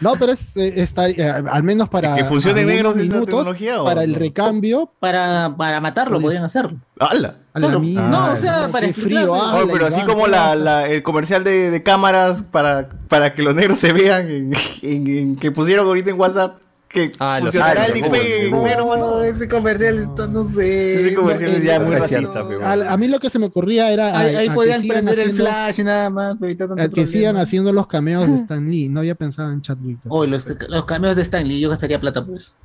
No, 0.00 0.14
pero 0.18 0.32
es, 0.32 0.56
eh, 0.56 0.74
está, 0.76 1.08
eh, 1.08 1.22
al 1.22 1.62
menos 1.62 1.88
para. 1.88 2.14
Que 2.16 2.24
funcione 2.24 2.64
negros 2.64 2.96
minutos 2.96 3.26
tecnología, 3.26 3.82
para 3.84 4.02
el 4.02 4.14
recambio. 4.14 4.90
Para, 4.98 5.54
para 5.56 5.80
matarlo, 5.80 6.20
¿Puedes? 6.20 6.38
podían 6.38 6.44
hacerlo. 6.44 6.78
¡Hala! 6.98 7.36
No, 7.54 8.32
o 8.32 8.36
sea, 8.36 8.68
para 8.68 8.86
el 8.86 8.94
frío. 8.94 9.34
Ah, 9.34 9.60
oh, 9.62 9.68
pero 9.70 9.86
así 9.86 10.00
como 10.02 10.26
la, 10.26 10.86
el 10.86 11.02
comercial 11.02 11.44
de, 11.44 11.82
cámaras 11.84 12.44
para, 12.44 12.88
para 13.08 13.34
que 13.34 13.42
los 13.42 13.54
negros 13.54 13.78
se 13.78 13.92
vean 13.92 14.52
en, 14.82 15.36
que 15.36 15.50
pusieron 15.50 15.86
ahorita 15.86 16.10
en 16.10 16.18
WhatsApp 16.18 16.58
que 16.90 17.12
ah, 17.20 17.38
funcionará 17.40 17.86
el 17.86 17.94
display 17.94 18.50
bueno. 18.50 19.22
Ese 19.22 19.48
comercial 19.48 20.00
está, 20.00 20.26
no 20.26 20.44
sé. 20.44 21.00
Ese 21.00 21.14
comercial 21.14 21.52
es 21.52 21.62
ya 21.62 21.78
muy 21.78 21.94
racista, 21.94 22.46
pero. 22.46 22.66
A, 22.66 22.72
a, 22.72 22.96
mí 22.96 23.06
lo 23.06 23.20
que 23.20 23.30
se 23.30 23.38
me 23.38 23.46
ocurría 23.46 23.92
era. 23.92 24.18
Ahí, 24.18 24.34
ahí 24.34 24.50
podían 24.50 24.82
prender 24.82 25.14
haciendo, 25.14 25.30
el 25.30 25.36
flash 25.36 25.80
y 25.80 25.84
nada 25.84 26.10
más. 26.10 26.36
Evitar 26.42 26.66
tanto 26.66 26.82
que 26.82 26.88
problema. 26.88 27.12
sigan 27.12 27.36
haciendo 27.36 27.72
los 27.72 27.86
cameos 27.86 28.26
de 28.26 28.34
Stan 28.42 28.68
Lee. 28.68 28.88
No 28.88 29.00
había 29.00 29.14
pensado 29.14 29.52
en 29.52 29.62
Chadwick. 29.62 29.98
Hoy, 30.08 30.26
oh, 30.26 30.30
los, 30.30 30.44
los, 30.68 30.84
cameos 30.84 31.14
de 31.14 31.22
Stan 31.22 31.46
Lee, 31.46 31.60
yo 31.60 31.70
gastaría 31.70 32.00
plata, 32.00 32.26
pues. 32.26 32.56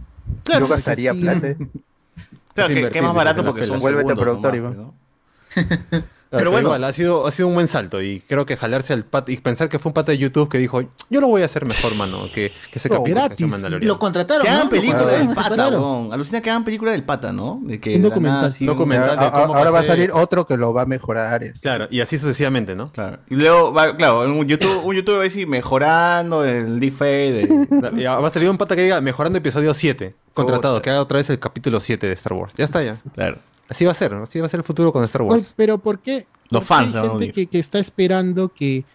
Claro, 0.43 0.65
yo 0.65 0.73
gastaría 0.73 1.13
sí. 1.13 1.21
plata. 1.21 1.55
Claro, 2.55 2.73
que, 2.73 2.89
que, 2.89 3.01
más 3.03 3.13
barato 3.13 3.45
porque 3.45 3.65
son 3.65 3.79
Vuelvete 3.79 4.15
productor, 4.15 4.55
Iván. 4.55 4.91
Pero, 6.37 6.51
bueno, 6.51 6.67
igual, 6.67 6.83
ha 6.83 6.93
sido, 6.93 7.27
ha 7.27 7.31
sido 7.31 7.47
un 7.47 7.53
buen 7.53 7.67
salto 7.67 8.01
y 8.01 8.21
creo 8.21 8.45
que 8.45 8.57
jalarse 8.57 8.93
al 8.93 9.03
pat 9.03 9.29
y 9.29 9.37
pensar 9.37 9.69
que 9.69 9.79
fue 9.79 9.89
un 9.89 9.93
pata 9.93 10.11
de 10.11 10.17
YouTube 10.17 10.49
que 10.49 10.57
dijo, 10.57 10.81
yo 11.09 11.21
lo 11.21 11.27
voy 11.27 11.41
a 11.41 11.45
hacer 11.45 11.65
mejor, 11.65 11.95
mano, 11.95 12.17
que, 12.33 12.51
que 12.71 12.79
se 12.79 12.89
no, 12.89 13.03
gratis. 13.03 13.47
Lo 13.81 13.99
contrataron. 13.99 14.43
Que 14.43 14.49
hagan 14.49 14.65
¿no? 14.65 14.69
película 14.69 15.07
del 15.07 15.29
pata, 15.29 15.69
bon. 15.69 16.13
Alucina 16.13 16.41
que 16.41 16.49
hagan 16.49 16.63
película 16.63 16.91
del 16.91 17.03
pata, 17.03 17.31
¿no? 17.31 17.59
De 17.63 17.79
que 17.79 17.95
un 17.95 18.01
documental. 18.01 18.53
Nada, 18.59 18.73
documental 18.73 19.19
de 19.19 19.31
cómo 19.31 19.55
ahora 19.55 19.71
va 19.71 19.79
a 19.79 19.83
salir 19.83 20.11
otro 20.13 20.45
que 20.45 20.57
lo 20.57 20.73
va 20.73 20.83
a 20.83 20.85
mejorar. 20.85 21.41
Claro, 21.61 21.87
y 21.89 22.01
así 22.01 22.17
sucesivamente, 22.17 22.75
¿no? 22.75 22.91
Claro. 22.91 23.19
Y 23.29 23.35
luego, 23.35 23.73
va, 23.73 23.95
claro, 23.95 24.21
un 24.21 24.45
YouTube, 24.45 24.83
un 24.83 24.95
YouTube 24.95 25.15
va 25.15 25.21
a 25.21 25.23
decir 25.23 25.47
mejorando 25.47 26.43
el 26.43 26.79
deepfake. 26.79 27.31
De... 27.31 28.07
va 28.07 28.27
a 28.27 28.29
salir 28.29 28.49
un 28.49 28.57
pata 28.57 28.75
que 28.75 28.83
diga 28.83 29.01
mejorando 29.01 29.37
episodio 29.37 29.73
7. 29.73 30.15
Contratado, 30.33 30.81
que 30.81 30.89
haga 30.89 31.01
otra 31.01 31.17
vez 31.17 31.29
el 31.29 31.39
capítulo 31.39 31.79
7 31.79 32.07
de 32.07 32.13
Star 32.13 32.33
Wars. 32.33 32.53
Ya 32.57 32.65
está, 32.65 32.81
ya. 32.81 32.95
Claro. 33.13 33.37
Así 33.67 33.85
va 33.85 33.91
a 33.91 33.95
ser, 33.95 34.13
así 34.13 34.39
va 34.39 34.45
a 34.45 34.49
ser 34.49 34.59
el 34.59 34.63
futuro 34.63 34.93
con 34.93 35.03
Star 35.03 35.23
Wars. 35.23 35.43
Oye, 35.43 35.53
pero 35.55 35.77
¿por 35.77 35.99
qué? 35.99 36.27
Los 36.49 36.61
¿por 36.61 36.67
fans. 36.67 36.93
Qué 36.93 36.99
hay 36.99 37.09
gente 37.09 37.31
que, 37.31 37.47
que 37.47 37.59
está 37.59 37.79
esperando 37.79 38.49
que, 38.49 38.85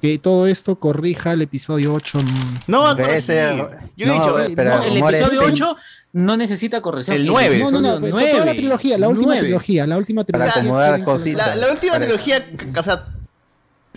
que 0.00 0.18
todo 0.18 0.46
esto 0.46 0.76
corrija 0.76 1.32
el 1.32 1.42
episodio 1.42 1.94
8. 1.94 2.20
No, 2.66 2.94
no, 2.94 3.04
ese, 3.04 3.56
yo 3.96 4.06
no, 4.06 4.12
he 4.12 4.14
dicho, 4.14 4.38
espera, 4.40 4.76
eh, 4.76 4.78
no, 4.78 5.08
el 5.08 5.16
episodio 5.16 5.40
8 5.44 5.76
no 6.12 6.36
necesita 6.36 6.80
corrección. 6.80 7.16
El 7.16 7.26
9. 7.26 7.58
No, 7.58 7.70
no, 7.70 7.80
no, 7.80 7.98
9, 8.00 8.30
toda 8.32 8.44
la 8.44 8.54
trilogía, 8.54 8.98
la 8.98 9.08
última 9.08 9.26
9. 9.26 9.40
trilogía, 9.40 9.86
la 9.86 9.98
última 9.98 10.24
trilogía. 10.24 10.52
Para 10.52 10.60
acomodar 10.60 11.04
cositas. 11.04 11.48
La, 11.48 11.66
la 11.66 11.72
última 11.72 11.92
para... 11.92 12.04
trilogía, 12.06 12.48
o 12.76 12.82
sea, 12.82 13.06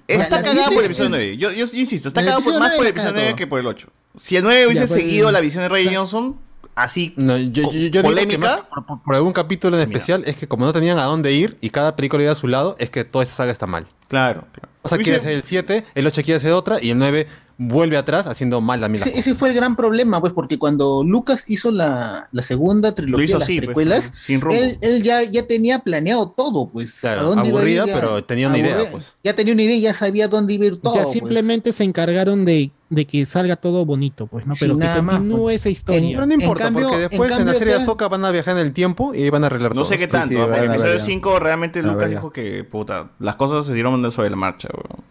está 0.07 0.29
la, 0.29 0.41
la 0.41 0.47
cagada 0.47 0.67
por 0.67 0.79
el 0.79 0.85
episodio 0.85 1.05
es, 1.05 1.11
9. 1.11 1.37
Yo, 1.37 1.51
yo, 1.51 1.65
yo, 1.65 1.77
insisto, 1.77 2.07
está 2.07 2.21
cagada 2.21 2.39
más 2.39 2.75
por 2.75 2.85
el 2.85 2.91
episodio 2.91 3.13
9 3.13 3.35
que 3.35 3.47
por 3.47 3.59
el 3.59 3.67
8. 3.67 3.87
Si 4.19 4.35
el 4.35 4.43
9 4.43 4.67
hubiese 4.67 4.81
pues, 4.81 4.91
seguido 4.91 5.31
la 5.31 5.39
visión 5.39 5.63
de 5.63 5.69
Ray 5.69 5.93
Johnson, 5.93 6.37
así 6.75 7.13
no, 7.17 7.37
yo, 7.37 7.71
yo, 7.71 7.87
yo 7.87 8.01
polémica. 8.01 8.65
Por, 8.69 8.85
por, 8.85 9.03
por, 9.03 9.15
algún 9.15 9.33
capítulo 9.33 9.77
en 9.77 9.83
especial 9.83 10.21
Mira. 10.21 10.31
es 10.31 10.37
que 10.37 10.47
como 10.47 10.65
no 10.65 10.73
tenían 10.73 10.97
a 10.97 11.03
dónde 11.03 11.33
ir 11.33 11.57
y 11.61 11.69
cada 11.69 11.95
película 11.95 12.23
iba 12.23 12.31
a 12.31 12.35
su 12.35 12.47
lado, 12.47 12.75
es 12.79 12.89
que 12.89 13.03
toda 13.03 13.23
esa 13.23 13.35
saga 13.35 13.51
está 13.51 13.67
mal. 13.67 13.87
Claro. 14.07 14.45
claro. 14.51 14.69
O 14.83 14.87
sea, 14.87 14.97
quiere 14.97 15.17
hacer 15.17 15.33
el 15.33 15.43
7, 15.43 15.85
el 15.93 16.07
8 16.07 16.23
quiere 16.23 16.37
hacer 16.37 16.51
otra 16.51 16.79
y 16.81 16.89
el 16.89 16.97
9 16.97 17.27
vuelve 17.57 17.97
atrás 17.97 18.25
haciendo 18.25 18.59
mal 18.61 18.81
la 18.81 18.89
misma. 18.89 19.07
Ese, 19.07 19.19
ese, 19.19 19.35
fue 19.35 19.49
el 19.49 19.55
gran 19.55 19.75
problema, 19.75 20.19
pues, 20.19 20.33
porque 20.33 20.57
cuando 20.57 21.03
Lucas 21.03 21.49
hizo 21.49 21.69
la, 21.71 22.27
la 22.31 22.41
segunda 22.41 22.95
trilogía, 22.95 23.25
hizo 23.25 23.37
las 23.37 23.43
así, 23.43 23.57
pues, 23.57 23.67
precuelas, 23.67 24.09
pues, 24.09 24.19
sin 24.19 24.51
él, 24.51 24.79
él 24.81 25.03
ya, 25.03 25.21
ya, 25.21 25.45
tenía 25.45 25.79
planeado 25.79 26.31
todo, 26.31 26.67
pues. 26.67 26.99
Claro, 26.99 27.21
¿a 27.21 27.23
dónde 27.23 27.49
aburrida, 27.49 27.71
iba 27.71 27.83
a 27.83 27.87
ir? 27.87 27.93
pero 27.93 28.23
tenía 28.23 28.47
una 28.47 28.57
idea, 28.57 28.89
pues. 28.91 29.13
Ya 29.23 29.35
tenía 29.35 29.53
una 29.53 29.61
idea, 29.61 29.77
ya 29.77 29.93
sabía 29.93 30.27
dónde 30.27 30.53
iba 30.53 30.63
a 30.63 30.67
ir 30.67 30.77
todo. 30.77 30.95
Ya 30.95 31.05
simplemente 31.05 31.69
pues. 31.69 31.75
se 31.75 31.83
encargaron 31.83 32.45
de 32.45 32.71
de 32.91 33.07
que 33.07 33.25
salga 33.25 33.55
todo 33.55 33.85
bonito, 33.85 34.27
pues, 34.27 34.45
¿no? 34.45 34.53
Sí, 34.53 34.65
Pero 34.65 34.73
que 34.77 34.83
nada 34.83 35.01
más, 35.01 35.15
continúe 35.15 35.43
pues. 35.43 35.55
esa 35.55 35.69
historia. 35.69 36.09
Pero 36.17 36.25
no 36.27 36.33
importa, 36.33 36.69
porque 36.71 36.97
después 36.97 37.31
en, 37.31 37.45
la 37.47 37.53
serie 37.53 37.73
de 37.75 37.79
Ahsoka 37.79 38.09
van 38.09 38.25
a 38.25 38.31
viajar 38.31 38.57
en 38.57 38.67
el 38.67 38.73
tiempo 38.73 39.13
y 39.13 39.29
van 39.29 39.43
a 39.43 39.47
arreglar 39.47 39.73
No 39.73 39.81
todo. 39.83 39.89
sé 39.89 39.97
qué 39.97 40.07
tanto, 40.07 40.41
¿ah? 40.41 40.45
porque 40.47 40.57
en 40.59 40.65
el 40.65 40.71
episodio 40.71 40.99
5 40.99 41.39
realmente 41.39 41.79
A 41.79 41.83
Lucas 41.83 42.09
dijo 42.09 42.31
que, 42.31 42.65
puta, 42.65 43.11
las 43.19 43.35
cosas 43.37 43.65
se 43.65 43.73
dieron 43.73 44.11
sobre 44.11 44.29
la 44.29 44.35
marcha, 44.35 44.67
weón. 44.73 45.03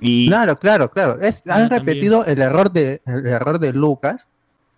Y 0.00 0.26
Claro, 0.28 0.58
claro, 0.58 0.90
claro. 0.90 1.20
Es- 1.20 1.42
Ah, 1.46 1.54
han 1.54 1.68
también. 1.68 1.86
repetido 1.86 2.24
el 2.26 2.40
error 2.42 2.72
de 2.72 3.00
el 3.06 3.26
error 3.26 3.60
de 3.60 3.72
Lucas, 3.72 4.26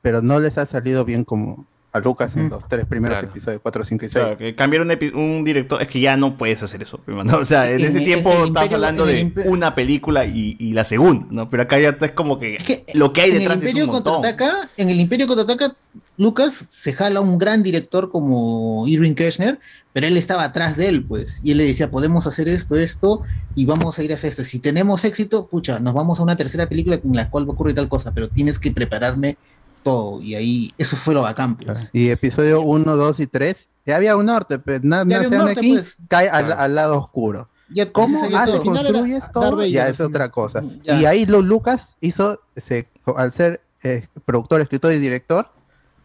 pero 0.02 0.20
no 0.20 0.40
les 0.40 0.58
ha 0.58 0.66
salido 0.66 1.04
bien 1.06 1.24
como 1.24 1.66
a 1.92 1.98
Lucas 1.98 2.36
en 2.36 2.48
los 2.50 2.68
tres 2.68 2.86
primeros 2.86 3.18
Claro. 3.18 3.32
episodios, 3.32 3.60
4, 3.62 3.84
5 3.84 4.04
y 4.04 4.08
6. 4.08 4.12
Claro, 4.24 4.38
que 4.38 4.54
cambiar 4.54 4.82
un, 4.82 4.90
un 5.20 5.44
director, 5.44 5.82
es 5.82 5.88
que 5.88 5.98
ya 6.00 6.16
no 6.16 6.36
puedes 6.38 6.62
hacer 6.62 6.82
eso. 6.82 7.00
¿no? 7.06 7.22
O 7.38 7.44
sea, 7.44 7.68
en 7.70 7.80
En- 7.80 7.86
ese 7.86 8.00
tiempo 8.00 8.30
el 8.44 8.48
estás 8.48 8.72
hablando 8.72 9.04
de 9.06 9.32
una 9.46 9.74
película 9.74 10.24
y, 10.26 10.56
y 10.60 10.72
la 10.72 10.84
segunda, 10.84 11.26
¿no? 11.30 11.48
Pero 11.48 11.64
acá 11.64 11.78
ya 11.80 11.96
es 12.00 12.10
como 12.12 12.38
que, 12.38 12.58
lo 12.94 13.12
que 13.12 13.22
hay 13.22 13.30
en 13.32 13.38
detrás 13.40 13.62
es 13.62 13.74
un 13.74 13.86
montón. 13.86 14.14
contraataca, 14.14 14.68
en 14.76 14.90
el 14.90 15.00
Imperio 15.00 15.26
contraataca, 15.26 15.74
Lucas 16.16 16.52
se 16.54 16.92
jala 16.92 17.20
un 17.20 17.38
gran 17.38 17.62
director 17.62 18.10
como 18.10 18.86
Irving 18.86 19.14
Kirchner, 19.14 19.58
pero 19.92 20.06
él 20.06 20.16
estaba 20.18 20.44
atrás 20.44 20.76
de 20.76 20.88
él, 20.88 21.02
pues, 21.02 21.40
y 21.42 21.50
él 21.52 21.56
le 21.56 21.64
decía, 21.64 21.90
podemos 21.90 22.26
hacer 22.26 22.46
esto, 22.48 22.76
esto, 22.76 23.22
y 23.54 23.64
vamos 23.64 23.98
a 23.98 24.02
ir 24.04 24.12
a 24.12 24.14
hacer 24.14 24.28
esto. 24.28 24.44
Si 24.44 24.58
tenemos 24.58 25.04
éxito, 25.04 25.46
pucha, 25.48 25.80
nos 25.80 25.94
vamos 25.94 26.20
a 26.20 26.22
una 26.22 26.36
tercera 26.36 26.68
película 26.68 27.00
en 27.02 27.16
la 27.16 27.30
cual 27.30 27.46
va 27.48 27.52
a 27.52 27.54
ocurrir 27.54 27.74
tal 27.74 27.88
cosa, 27.88 28.12
pero 28.12 28.28
tienes 28.28 28.58
que 28.58 28.70
prepararme 28.70 29.38
todo, 29.82 30.20
y 30.22 30.34
ahí, 30.34 30.74
eso 30.78 30.96
fue 30.96 31.14
lo 31.14 31.22
bacán, 31.22 31.56
pues. 31.56 31.90
Y 31.92 32.10
episodio 32.10 32.60
1, 32.62 32.96
2 32.96 33.20
y 33.20 33.26
3, 33.26 33.68
ya 33.86 33.96
había 33.96 34.16
un 34.16 34.26
norte, 34.26 34.58
pero 34.58 34.80
nada 34.82 35.04
norte, 35.04 35.58
aquí 35.58 35.72
pues. 35.74 35.96
cae 36.08 36.28
al, 36.28 36.46
Claro. 36.46 36.60
al 36.60 36.74
lado 36.74 36.98
oscuro. 36.98 37.48
Ya 37.72 37.90
¿Cómo 37.92 38.18
haces, 38.24 38.30
era 38.32 38.46
construyes 38.62 39.20
Darth 39.20 39.32
todo? 39.32 39.64
Ya 39.64 39.88
es 39.88 40.00
otra 40.00 40.28
cosa. 40.30 40.62
Ya. 40.82 41.00
Y 41.00 41.04
ahí 41.06 41.24
lo 41.26 41.40
Lucas 41.40 41.96
hizo, 42.00 42.40
se, 42.56 42.88
al 43.16 43.32
ser 43.32 43.62
eh, 43.82 44.06
productor, 44.24 44.60
escritor 44.60 44.92
y 44.92 44.98
director, 44.98 45.46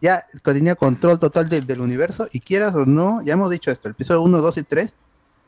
ya 0.02 0.24
tenía 0.44 0.76
control 0.76 1.18
total 1.20 1.50
del- 1.50 1.66
del 1.66 1.82
universo 1.82 2.28
y 2.32 2.40
quieras 2.40 2.76
o 2.76 2.86
no, 2.86 3.22
ya 3.24 3.34
hemos 3.34 3.50
dicho 3.50 3.72
esto, 3.72 3.88
el 3.88 3.94
episodio 3.94 4.22
1, 4.22 4.42
2 4.42 4.58
y 4.58 4.64
3 4.64 4.94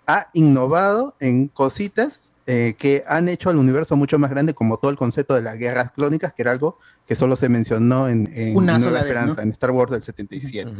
ha 0.07 0.27
innovado 0.33 1.15
en 1.19 1.47
cositas 1.49 2.19
eh, 2.47 2.75
que 2.79 3.03
han 3.07 3.29
hecho 3.29 3.49
al 3.49 3.57
universo 3.57 3.95
mucho 3.95 4.17
más 4.17 4.29
grande, 4.31 4.53
como 4.55 4.77
todo 4.77 4.89
el 4.89 4.97
concepto 4.97 5.35
de 5.35 5.41
las 5.43 5.57
guerras 5.59 5.91
clónicas, 5.91 6.33
que 6.33 6.41
era 6.41 6.51
algo 6.51 6.79
que 7.05 7.15
solo 7.15 7.35
se 7.35 7.49
mencionó 7.49 8.07
en, 8.09 8.31
en 8.33 8.55
Una 8.55 8.79
Nueva 8.79 8.85
sola 8.85 8.99
vez, 9.03 9.09
Esperanza, 9.09 9.35
¿no? 9.35 9.41
en 9.43 9.51
Star 9.51 9.71
Wars 9.71 9.91
del 9.91 10.01
77. 10.03 10.71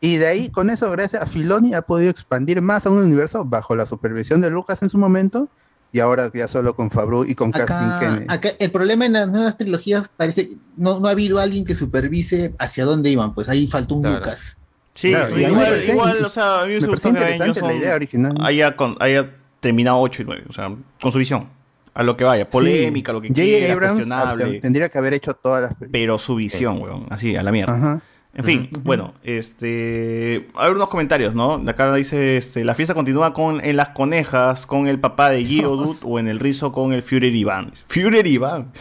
Y 0.00 0.16
de 0.16 0.26
ahí, 0.26 0.50
con 0.50 0.70
eso, 0.70 0.90
gracias 0.90 1.22
a 1.22 1.26
Filoni, 1.26 1.74
ha 1.74 1.82
podido 1.82 2.10
expandir 2.10 2.60
más 2.60 2.84
a 2.86 2.90
un 2.90 2.98
universo 2.98 3.44
bajo 3.44 3.74
la 3.74 3.86
supervisión 3.86 4.40
de 4.40 4.50
Lucas 4.50 4.82
en 4.82 4.88
su 4.90 4.98
momento, 4.98 5.48
y 5.92 6.00
ahora 6.00 6.28
ya 6.34 6.48
solo 6.48 6.74
con 6.74 6.90
Fabru 6.90 7.24
y 7.24 7.34
con 7.34 7.52
Kathleen 7.52 7.90
Acá, 7.92 8.00
Kennedy. 8.00 8.26
acá 8.28 8.48
el 8.58 8.70
problema 8.72 9.06
en 9.06 9.12
las 9.12 9.28
nuevas 9.28 9.56
trilogías 9.56 10.08
parece 10.16 10.48
no, 10.76 10.98
no 10.98 11.06
ha 11.06 11.12
habido 11.12 11.38
alguien 11.38 11.64
que 11.64 11.74
supervise 11.76 12.52
hacia 12.58 12.84
dónde 12.84 13.10
iban, 13.10 13.32
pues 13.32 13.48
ahí 13.48 13.66
faltó 13.68 13.94
un 13.94 14.02
Claro. 14.02 14.18
Lucas. 14.18 14.58
Sí, 14.94 15.10
Claro, 15.10 15.38
igual, 15.38 15.82
igual, 15.88 16.24
o 16.24 16.28
sea, 16.28 16.62
a 16.62 16.66
mí 16.66 16.74
me, 16.74 16.80
me 16.80 16.86
que 16.96 17.08
interesante 17.08 17.60
la 17.62 17.74
idea 17.74 17.94
original. 17.94 18.34
Haya, 18.40 18.76
con- 18.76 18.96
haya 19.00 19.30
terminado 19.64 19.98
8 19.98 20.22
y 20.22 20.24
9, 20.26 20.44
o 20.48 20.52
sea, 20.52 20.70
con 21.00 21.10
su 21.10 21.18
visión. 21.18 21.48
A 21.94 22.02
lo 22.02 22.16
que 22.16 22.24
vaya, 22.24 22.50
polémica, 22.50 23.12
lo 23.12 23.20
que 23.20 23.28
J.J. 23.28 23.44
quiera, 23.44 23.72
Abrams 23.72 23.94
cuestionable. 23.94 24.60
tendría 24.60 24.88
que 24.88 24.98
haber 24.98 25.14
hecho 25.14 25.32
todas 25.32 25.62
las 25.62 25.74
Pero 25.90 26.18
su 26.18 26.34
visión, 26.34 26.82
weón, 26.82 27.06
así, 27.08 27.36
a 27.36 27.42
la 27.42 27.52
mierda. 27.52 27.74
Ajá. 27.74 28.02
En 28.36 28.44
fin, 28.44 28.68
bueno, 28.82 29.14
este. 29.22 30.48
A 30.56 30.64
ver 30.64 30.74
unos 30.74 30.88
comentarios, 30.88 31.36
¿no? 31.36 31.62
Acá 31.68 31.94
dice: 31.94 32.36
este, 32.36 32.64
La 32.64 32.74
fiesta 32.74 32.92
continúa 32.92 33.32
con 33.32 33.64
en 33.64 33.76
las 33.76 33.90
conejas, 33.90 34.66
con 34.66 34.88
el 34.88 34.98
papá 34.98 35.30
de 35.30 35.44
Geodude 35.44 36.00
o 36.02 36.18
en 36.18 36.26
el 36.26 36.40
rizo 36.40 36.72
con 36.72 36.92
el 36.92 37.02
Führer 37.02 37.34
Iván. 37.34 37.72
Führer 37.86 38.26
Iván. 38.26 38.72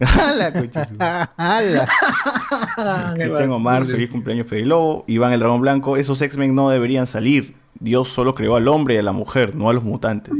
¡Hala, 0.00 0.52
coche! 0.52 0.80
Cristian 3.14 3.52
Omar, 3.52 3.84
feliz 3.84 4.10
cumpleaños 4.10 4.48
Fede 4.48 4.64
Lobo. 4.64 5.04
Iván 5.06 5.32
el 5.32 5.38
Dragón 5.38 5.60
Blanco. 5.60 5.96
Esos 5.96 6.20
X-Men 6.20 6.56
no 6.56 6.68
deberían 6.68 7.06
salir. 7.06 7.54
Dios 7.78 8.08
solo 8.08 8.34
creó 8.34 8.56
al 8.56 8.68
hombre 8.68 8.94
y 8.94 8.98
a 8.98 9.02
la 9.02 9.12
mujer, 9.12 9.54
no 9.54 9.70
a 9.70 9.72
los 9.72 9.84
mutantes. 9.84 10.32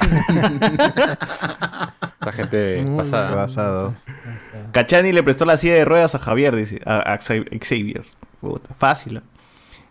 La 2.20 2.32
gente 2.32 2.84
pasada. 2.96 3.34
Basado. 3.34 3.94
Cachani 4.72 5.12
le 5.12 5.22
prestó 5.22 5.44
la 5.44 5.56
silla 5.56 5.74
de 5.74 5.84
ruedas 5.84 6.14
a 6.14 6.18
Javier, 6.18 6.54
dice. 6.54 6.80
A, 6.84 7.12
a 7.14 7.18
Xavier. 7.18 8.02
Puta, 8.40 8.74
fácil. 8.74 9.18
¿eh? 9.18 9.20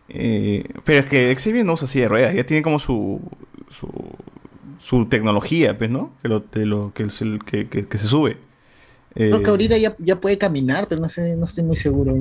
Eh, 0.09 0.64
pero 0.83 0.99
es 0.99 1.06
que 1.08 1.35
Xavier 1.35 1.66
no 1.66 1.74
usa 1.74 1.88
silla 1.88 2.06
de 2.06 2.09
ruedas, 2.09 2.35
ya 2.35 2.45
tiene 2.45 2.64
como 2.64 2.80
su. 2.80 3.19
su, 3.69 3.90
su 4.80 5.06
tecnología, 5.08 5.77
pues, 5.77 5.90
¿no? 5.90 6.11
Que, 6.22 6.27
lo, 6.30 6.40
de 6.40 6.66
lo- 6.66 6.93
que, 6.93 7.09
se, 7.09 7.38
que, 7.45 7.67
que- 7.67 7.88
que 7.88 7.98
se 7.98 8.08
sube. 8.08 8.38
Eh, 9.16 9.30
Creo 9.30 9.43
que 9.43 9.49
ahorita 9.49 9.77
ya, 9.77 9.95
ya 9.98 10.19
puede 10.22 10.38
caminar, 10.38 10.88
pero 10.88 11.01
no 11.01 11.09
sé, 11.09 11.35
no 11.35 11.45
estoy 11.45 11.64
muy 11.64 11.75
seguro. 11.77 12.16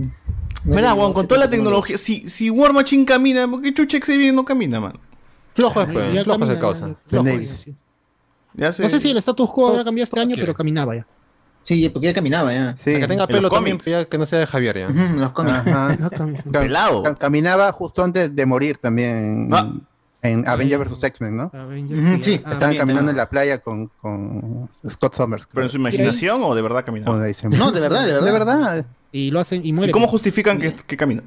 Mira, 0.65 0.95
no 0.95 1.13
con 1.13 1.27
toda 1.29 1.41
la 1.43 1.51
tecnología, 1.51 1.97
si, 1.99 2.29
si 2.29 2.51
War 2.51 2.73
Machine 2.73 3.05
camina, 3.05 3.49
¿por 3.49 3.63
qué 3.63 3.73
chucha 3.73 3.99
Xavier 4.01 4.35
no 4.35 4.45
camina, 4.45 4.81
man? 4.81 4.99
Flojo 5.55 5.81
es, 5.83 5.89
Ya 5.89 5.93
pues, 5.95 6.25
flojo 6.25 6.45
el 6.45 6.59
causa. 6.59 6.89
No 8.57 8.89
sé 8.89 9.01
si 9.01 9.11
el 9.11 9.17
status 9.19 9.51
quo 9.51 9.69
habrá 9.69 9.85
cambiado 9.85 10.05
este 10.05 10.21
año, 10.21 10.35
pero 10.39 10.55
caminaba 10.55 10.95
ya. 10.97 11.07
Sí, 11.63 11.89
porque 11.91 12.07
ya 12.07 12.15
caminaba 12.15 12.53
ya. 12.53 12.77
Sí. 12.77 12.99
Que 12.99 13.07
tenga 13.07 13.25
En 13.25 13.29
pelo 13.29 13.51
también, 13.51 13.79
ya 13.85 14.05
que 14.07 14.17
no 14.19 14.25
sea 14.25 14.39
de 14.39 14.47
Javier 14.47 14.79
ya. 14.79 14.89
Los 14.89 15.33
cómics. 15.33 15.55
Ajá. 15.67 15.97
cam- 16.11 16.11
Cam- 16.11 16.51
Pelado. 16.53 17.03
cam- 17.03 17.19
caminaba 17.19 17.71
justo 17.73 18.03
antes 18.03 18.35
de 18.35 18.47
morir 18.47 18.79
también 18.79 19.49
Ah. 19.53 19.71
En 20.23 20.47
Avengers 20.49 20.91
vs. 20.91 21.05
X-Men, 21.05 21.37
¿no? 21.37 21.51
Avengers, 21.55 22.25
sí. 22.25 22.41
ah, 22.45 22.53
Estaban 22.53 22.77
caminando 22.77 23.05
¿no? 23.07 23.11
en 23.13 23.17
la 23.17 23.29
playa 23.31 23.59
con, 23.59 23.87
con 24.01 24.69
Scott 24.89 25.15
Summers. 25.15 25.47
¿Pero 25.53 25.65
en 25.65 25.71
su 25.71 25.77
imaginación 25.77 26.41
o 26.43 26.55
de 26.55 26.63
verdad 26.63 26.85
caminaba? 26.85 27.13
Bueno, 27.13 27.25
ahí 27.27 27.35
se- 27.35 27.49
No, 27.49 27.71
de 27.73 27.81
verdad, 27.81 28.07
de 28.07 28.13
verdad. 28.15 28.27
De 28.27 28.33
verdad. 28.33 28.87
Y 29.13 29.31
lo 29.31 29.41
hacen 29.41 29.65
y 29.65 29.69
¿Y 29.69 29.73
muere. 29.73 29.93
cómo 29.93 30.07
justifican 30.09 30.59
que, 30.59 30.73
que 30.73 30.97
camina? 30.97 31.23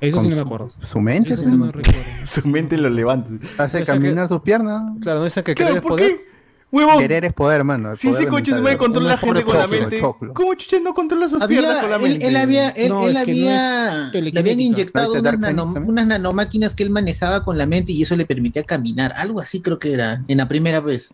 Eso 0.00 0.20
sí 0.20 0.28
no 0.28 0.36
me 0.36 0.42
acuerdo. 0.42 0.68
Su 0.68 1.00
mente 1.00 1.32
Eso 1.32 1.42
sí 1.42 1.50
no 1.52 1.72
recuerdo. 1.72 2.00
Su 2.26 2.46
mente 2.48 2.76
lo 2.76 2.88
levanta. 2.90 3.30
hace 3.58 3.84
caminar 3.84 4.28
sus 4.28 4.40
piernas. 4.40 4.82
Claro, 5.00 5.20
no 5.20 5.24
dicen 5.24 5.42
que 5.44 5.54
Claro, 5.54 5.76
es 5.76 5.80
¿por 5.80 5.92
poder. 5.92 6.16
qué? 6.16 6.35
Huevón, 6.76 6.98
Querer 6.98 7.24
es 7.24 7.32
poder, 7.32 7.58
hermano. 7.60 7.92
el 7.92 7.96
si 7.96 8.08
poder 8.08 8.22
ese 8.22 8.30
coche 8.30 8.52
mental, 8.52 8.54
se 8.56 8.62
puede 8.62 8.74
¿no? 8.74 8.78
controlar 8.78 9.10
la 9.12 9.18
gente 9.18 9.44
con 9.44 9.58
la 9.58 9.66
mente, 9.66 10.00
choclo. 10.00 10.34
¿cómo 10.34 10.54
chucha 10.54 10.76
no 10.80 10.94
controla 10.94 11.28
sus 11.28 11.40
Había- 11.40 11.60
piernas 11.60 11.80
con 11.82 11.90
la 11.90 11.96
él, 11.96 12.02
mente? 12.02 12.26
él 12.28 12.36
había, 12.36 12.68
él, 12.70 12.88
No, 12.90 13.06
él 13.06 13.14
no 13.14 13.20
había, 13.20 14.08
es 14.12 14.22
le 14.32 14.40
habían 14.40 14.60
inyectado 14.60 15.06
¿Ahorita 15.14 15.30
unas, 15.36 15.40
nano- 15.40 15.74
unas 15.86 16.06
nanomáquinas 16.06 16.74
que 16.74 16.82
él 16.82 16.90
manejaba 16.90 17.44
con 17.44 17.58
la 17.58 17.66
mente 17.66 17.92
y 17.92 18.02
eso 18.02 18.16
le 18.16 18.26
permitía 18.26 18.62
caminar. 18.64 19.12
Algo 19.16 19.40
así 19.40 19.60
creo 19.60 19.78
que 19.78 19.92
era, 19.92 20.22
en 20.28 20.38
la 20.38 20.48
primera 20.48 20.80
vez. 20.80 21.12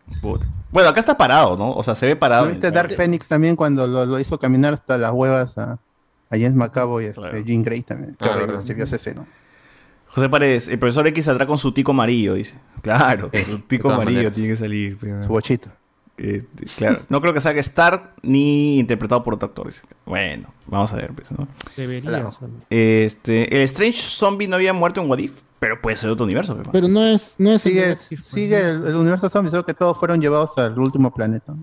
Bueno, 0.70 0.88
acá 0.88 1.00
está 1.00 1.16
parado, 1.16 1.56
¿no? 1.56 1.72
O 1.72 1.82
sea, 1.84 1.94
se 1.94 2.06
ve 2.06 2.16
parado. 2.16 2.44
¿No 2.46 2.50
viste 2.50 2.70
Dark 2.70 2.92
Phoenix 2.94 3.28
también 3.28 3.56
cuando 3.56 3.86
lo, 3.86 4.06
lo 4.06 4.18
hizo 4.18 4.38
caminar 4.38 4.74
hasta 4.74 4.98
las 4.98 5.12
huevas 5.12 5.56
a, 5.58 5.72
a 5.72 5.78
James 6.30 6.54
McAvoy 6.54 7.04
y 7.04 7.06
este, 7.08 7.20
Claro. 7.20 7.38
Jean 7.40 7.62
Grey 7.62 7.82
también? 7.82 8.16
Qué 8.18 8.28
Ah, 8.28 8.34
verdad. 8.36 8.60
se 8.60 8.74
vio 8.74 8.84
esa 8.84 8.96
escena. 8.96 9.24
José 10.14 10.28
Paredes, 10.28 10.68
el 10.68 10.78
profesor 10.78 11.06
X 11.06 11.24
saldrá 11.24 11.46
con 11.46 11.56
su 11.58 11.72
tico 11.72 11.92
amarillo, 11.92 12.34
dice. 12.34 12.54
Claro, 12.82 13.30
su 13.46 13.58
tico 13.60 13.90
amarillo 13.90 14.16
maneras. 14.18 14.32
tiene 14.34 14.48
que 14.50 14.56
salir. 14.56 14.96
pero- 15.00 15.22
Su 15.22 15.28
bochito. 15.28 15.68
Este, 16.18 16.66
claro, 16.76 17.00
no 17.08 17.20
creo 17.22 17.32
que 17.32 17.40
salga 17.40 17.58
Stark 17.60 18.10
ni 18.22 18.78
interpretado 18.78 19.24
por 19.24 19.34
otro 19.34 19.48
actor. 19.48 19.66
dice. 19.68 19.80
Bueno, 20.04 20.52
vamos 20.66 20.92
a 20.92 20.96
ver, 20.96 21.12
pues, 21.14 21.32
¿no? 21.32 21.48
Debería. 21.76 22.28
Este, 22.68 23.56
el 23.56 23.62
Strange 23.62 23.98
Zombie 23.98 24.46
no 24.46 24.56
había 24.56 24.72
muerto 24.74 25.00
en 25.02 25.08
What 25.10 25.18
If, 25.18 25.32
pero 25.58 25.80
puede 25.80 25.96
ser 25.96 26.10
otro 26.10 26.24
universo. 26.26 26.54
pues, 26.54 26.68
Pero 26.70 26.88
no 26.88 27.02
es, 27.02 27.36
no 27.38 27.50
es 27.52 27.64
el 27.64 27.72
Sigue, 27.72 27.96
pues, 28.08 28.24
sigue 28.26 28.60
¿no? 28.62 28.68
el, 28.68 28.86
el 28.88 28.96
universo 28.96 29.30
zombie, 29.30 29.50
solo 29.50 29.64
que 29.64 29.72
todos 29.74 29.98
fueron 29.98 30.20
llevados 30.20 30.56
al 30.58 30.78
último 30.78 31.12
planeta. 31.14 31.54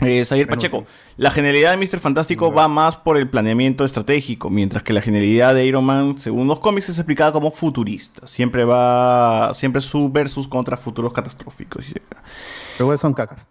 Eh, 0.00 0.24
Xavier 0.24 0.46
Pacheco, 0.46 0.84
la 1.16 1.30
genialidad 1.30 1.76
de 1.76 1.76
Mr. 1.76 1.98
Fantástico 1.98 2.52
va 2.52 2.68
más 2.68 2.96
por 2.96 3.16
el 3.18 3.28
planeamiento 3.28 3.84
estratégico, 3.84 4.48
mientras 4.48 4.82
que 4.84 4.92
la 4.92 5.00
genialidad 5.00 5.54
de 5.54 5.64
Iron 5.66 5.84
Man, 5.84 6.18
según 6.18 6.46
los 6.46 6.60
cómics, 6.60 6.88
es 6.88 6.98
explicada 6.98 7.32
como 7.32 7.50
futurista. 7.50 8.26
Siempre 8.26 8.64
va, 8.64 9.52
siempre 9.54 9.80
su 9.80 10.08
versus 10.10 10.46
contra 10.46 10.76
futuros 10.76 11.12
catastróficos. 11.12 11.84
Pero 11.92 12.84
igual 12.84 12.98
son 12.98 13.12
cacas. 13.14 13.46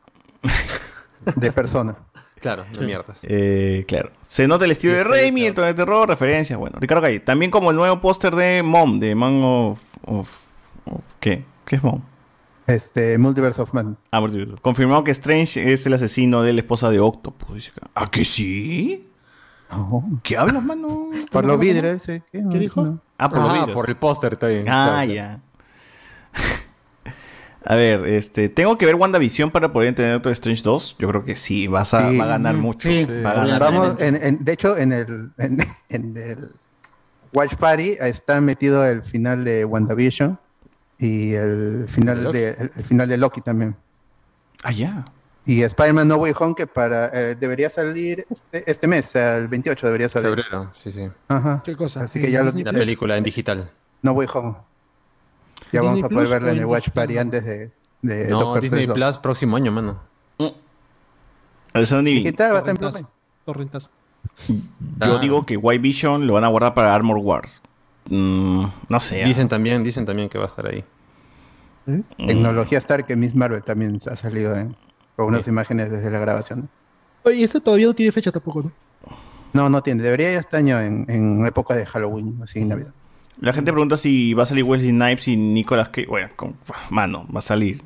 De 1.35 1.51
persona. 1.51 1.98
Claro, 2.40 2.64
de 2.72 2.85
mierdas. 2.85 3.17
Eh, 3.24 3.84
claro. 3.88 4.11
Se 4.27 4.48
nota 4.48 4.64
el 4.66 4.69
estilo 4.72 4.93
de 4.93 5.03
Raimi, 5.03 5.45
el 5.48 5.56
tono 5.56 5.66
de 5.66 5.74
terror, 5.74 6.08
referencias. 6.08 6.58
Bueno, 6.59 6.77
Ricardo 6.80 7.01
Calle. 7.01 7.19
También 7.19 7.50
como 7.50 7.72
el 7.72 7.76
nuevo 7.76 8.00
póster 8.00 8.35
de 8.35 8.61
Mom, 8.61 9.00
de 9.00 9.16
Man 9.16 9.42
of, 9.43 9.82
of- 10.06 10.42
of- 10.85 11.03
¿Qué? 11.19 11.43
¿Qué 11.66 11.77
es 11.77 11.84
Mom? 11.84 12.03
Este, 12.67 13.17
Multiverse 13.17 13.61
of 13.61 13.73
Man. 13.73 13.97
Ah, 14.11 14.19
Multiverse. 14.19 14.55
Confirmado 14.61 15.03
que 15.03 15.11
Strange 15.11 15.71
es 15.71 15.85
el 15.85 15.93
asesino 15.93 16.43
de 16.43 16.53
la 16.53 16.59
esposa 16.61 16.89
de 16.89 16.99
Octopus. 16.99 17.55
dice 17.55 17.71
acá. 17.75 17.89
¿Ah, 17.95 18.11
que 18.11 18.25
sí? 18.25 19.09
¿Qué 20.23 20.37
hablas, 20.37 20.63
mano? 20.63 21.09
Por 21.31 21.45
los 21.45 21.59
vidrios, 21.59 21.95
ese. 21.95 22.23
¿Qué, 22.31 22.43
¿Qué 22.51 22.59
dijo? 22.59 22.99
Ah, 23.17 23.29
por 23.29 23.39
los 23.39 23.49
Ah, 23.49 23.53
vidrios. 23.53 23.73
por 23.75 23.89
el 23.89 23.95
póster, 23.97 24.33
está 24.33 24.47
bien. 24.47 24.65
Ah, 24.69 25.01
Claro. 25.05 25.11
ya. 25.13 25.41
A 27.69 27.75
ver, 27.75 28.05
este, 28.07 28.47
tengo 28.47 28.77
que 28.77 28.85
ver 28.85 28.95
WandaVision 28.95 29.51
para 29.51 29.73
poder 29.73 29.89
entender 29.89 30.13
Doctor 30.13 30.31
Strange 30.33 30.61
2. 30.63 30.95
Yo 30.99 31.07
creo 31.09 31.25
que 31.25 31.35
sí, 31.35 31.67
vas 31.67 31.93
a, 31.93 32.09
Sí. 32.09 32.17
va 32.17 32.23
a 32.23 32.27
ganar 32.27 32.55
mucho. 32.55 32.87
Sí. 32.89 33.05
Va 33.05 33.31
a 33.31 33.33
ganar. 33.33 33.59
Vamos, 33.59 33.95
en- 33.99 34.15
en- 34.15 34.43
de 34.45 34.51
hecho, 34.53 34.77
en 34.77 34.93
el, 34.93 35.31
en, 35.37 35.57
en 35.89 36.15
el 36.17 36.51
Watch 37.33 37.55
Party 37.55 37.97
está 37.99 38.39
metido 38.39 38.85
el 38.85 39.01
final 39.01 39.43
de 39.43 39.65
WandaVision 39.65 40.39
y 41.00 41.34
el 41.34 41.85
final 41.88 42.32
de, 42.32 42.50
el, 42.50 42.72
el 42.76 42.84
final 42.84 43.08
de 43.09 43.17
Loki 43.17 43.42
también. 43.42 43.76
Ah, 44.64 44.72
ya. 44.72 45.06
Y 45.45 45.61
Spider-Man 45.61 46.09
No 46.09 46.17
Way 46.17 46.34
Home 46.40 46.56
que 46.56 46.67
para 46.67 47.08
eh, 47.14 47.35
debería 47.35 47.69
salir 47.69 48.26
este, 48.30 48.69
este 48.69 48.88
mes, 48.88 49.16
el 49.16 49.48
28 49.48 49.85
debería 49.85 50.09
salir. 50.09 50.30
Febrero, 50.30 50.74
sí, 50.84 50.92
sí. 50.92 51.09
Ajá. 51.30 51.61
¿Qué 51.64 51.76
cosa? 51.76 52.01
Así 52.01 52.22
que 52.22 52.30
ya 52.30 52.43
lo 52.43 52.51
La 52.51 52.74
película 52.74 53.16
en 53.16 53.24
digital. 53.24 53.72
No 54.01 54.11
Way 54.11 54.27
Home. 54.34 54.58
Ya 55.72 55.82
vamos 55.82 55.95
¿Disney 55.95 56.06
a 56.06 56.09
poder 56.09 56.27
Plus 56.27 56.30
verla 56.30 56.51
en 56.51 56.58
el 56.58 56.66
Watch 56.66 56.90
Party 56.90 57.17
antes 57.17 57.45
de, 57.45 57.72
de 58.01 58.27
No, 58.27 58.40
Doctor 58.40 58.61
Disney 58.61 58.84
Strange 58.84 59.00
2. 59.00 59.14
Plus 59.16 59.22
próximo 59.22 59.56
año, 59.56 59.72
mano. 59.72 60.01
Ver, 61.74 61.88
Sony, 61.88 62.03
Digital 62.03 62.51
va 62.51 62.56
a 62.56 62.59
estar 62.59 62.72
en 62.72 62.77
Torrentazo. 62.77 63.09
Torrentazo. 63.45 63.90
Yo 65.00 65.19
digo 65.19 65.45
que 65.45 65.56
White 65.56 65.82
Vision 65.82 66.27
lo 66.27 66.34
van 66.34 66.43
a 66.43 66.48
guardar 66.48 66.74
para 66.74 66.93
Armor 66.93 67.17
Wars. 67.17 67.61
Mm, 68.10 68.66
no 68.90 69.00
sé. 69.00 69.24
Dicen 69.24 69.48
también, 69.50 69.84
dicen 69.84 70.06
también 70.06 70.30
que 70.30 70.38
va 70.38 70.45
a 70.45 70.48
estar 70.48 70.66
ahí. 70.68 70.84
Tecnología 72.18 72.77
Star 72.80 73.06
que 73.06 73.16
Miss 73.16 73.34
Marvel 73.34 73.64
también 73.64 73.98
ha 74.11 74.16
salido 74.18 74.56
en, 74.56 74.76
con 75.16 75.27
unas 75.27 75.48
imágenes 75.48 75.90
desde 75.90 76.11
la 76.11 76.19
grabación. 76.19 76.69
Oye, 77.24 77.44
este 77.44 77.61
todavía 77.61 77.88
no 77.88 77.94
tiene 77.94 78.11
fecha 78.11 78.32
tampoco, 78.32 78.64
¿no? 78.64 78.72
No, 79.53 79.69
no 79.69 79.82
tiene. 79.82 80.03
Debería 80.03 80.32
ya 80.32 80.40
este 80.40 80.58
año 80.58 80.80
en, 80.80 81.06
en 81.10 81.45
época 81.45 81.76
de 81.76 81.86
Halloween, 81.86 82.40
así 82.44 82.60
en 82.60 82.69
Navidad. 82.69 82.94
La 83.40 83.53
gente 83.53 83.72
pregunta 83.72 83.95
si 83.98 84.34
va 84.34 84.44
a 84.44 84.45
salir 84.45 84.64
Wesley 84.64 84.90
Snipes 84.90 85.27
y 85.30 85.38
Nicolas 85.38 85.90
Cage. 85.90 86.08
Bueno, 86.08 86.30
con- 86.36 86.58
mano, 86.90 87.26
va 87.34 87.40
a 87.40 87.42
salir. 87.42 87.82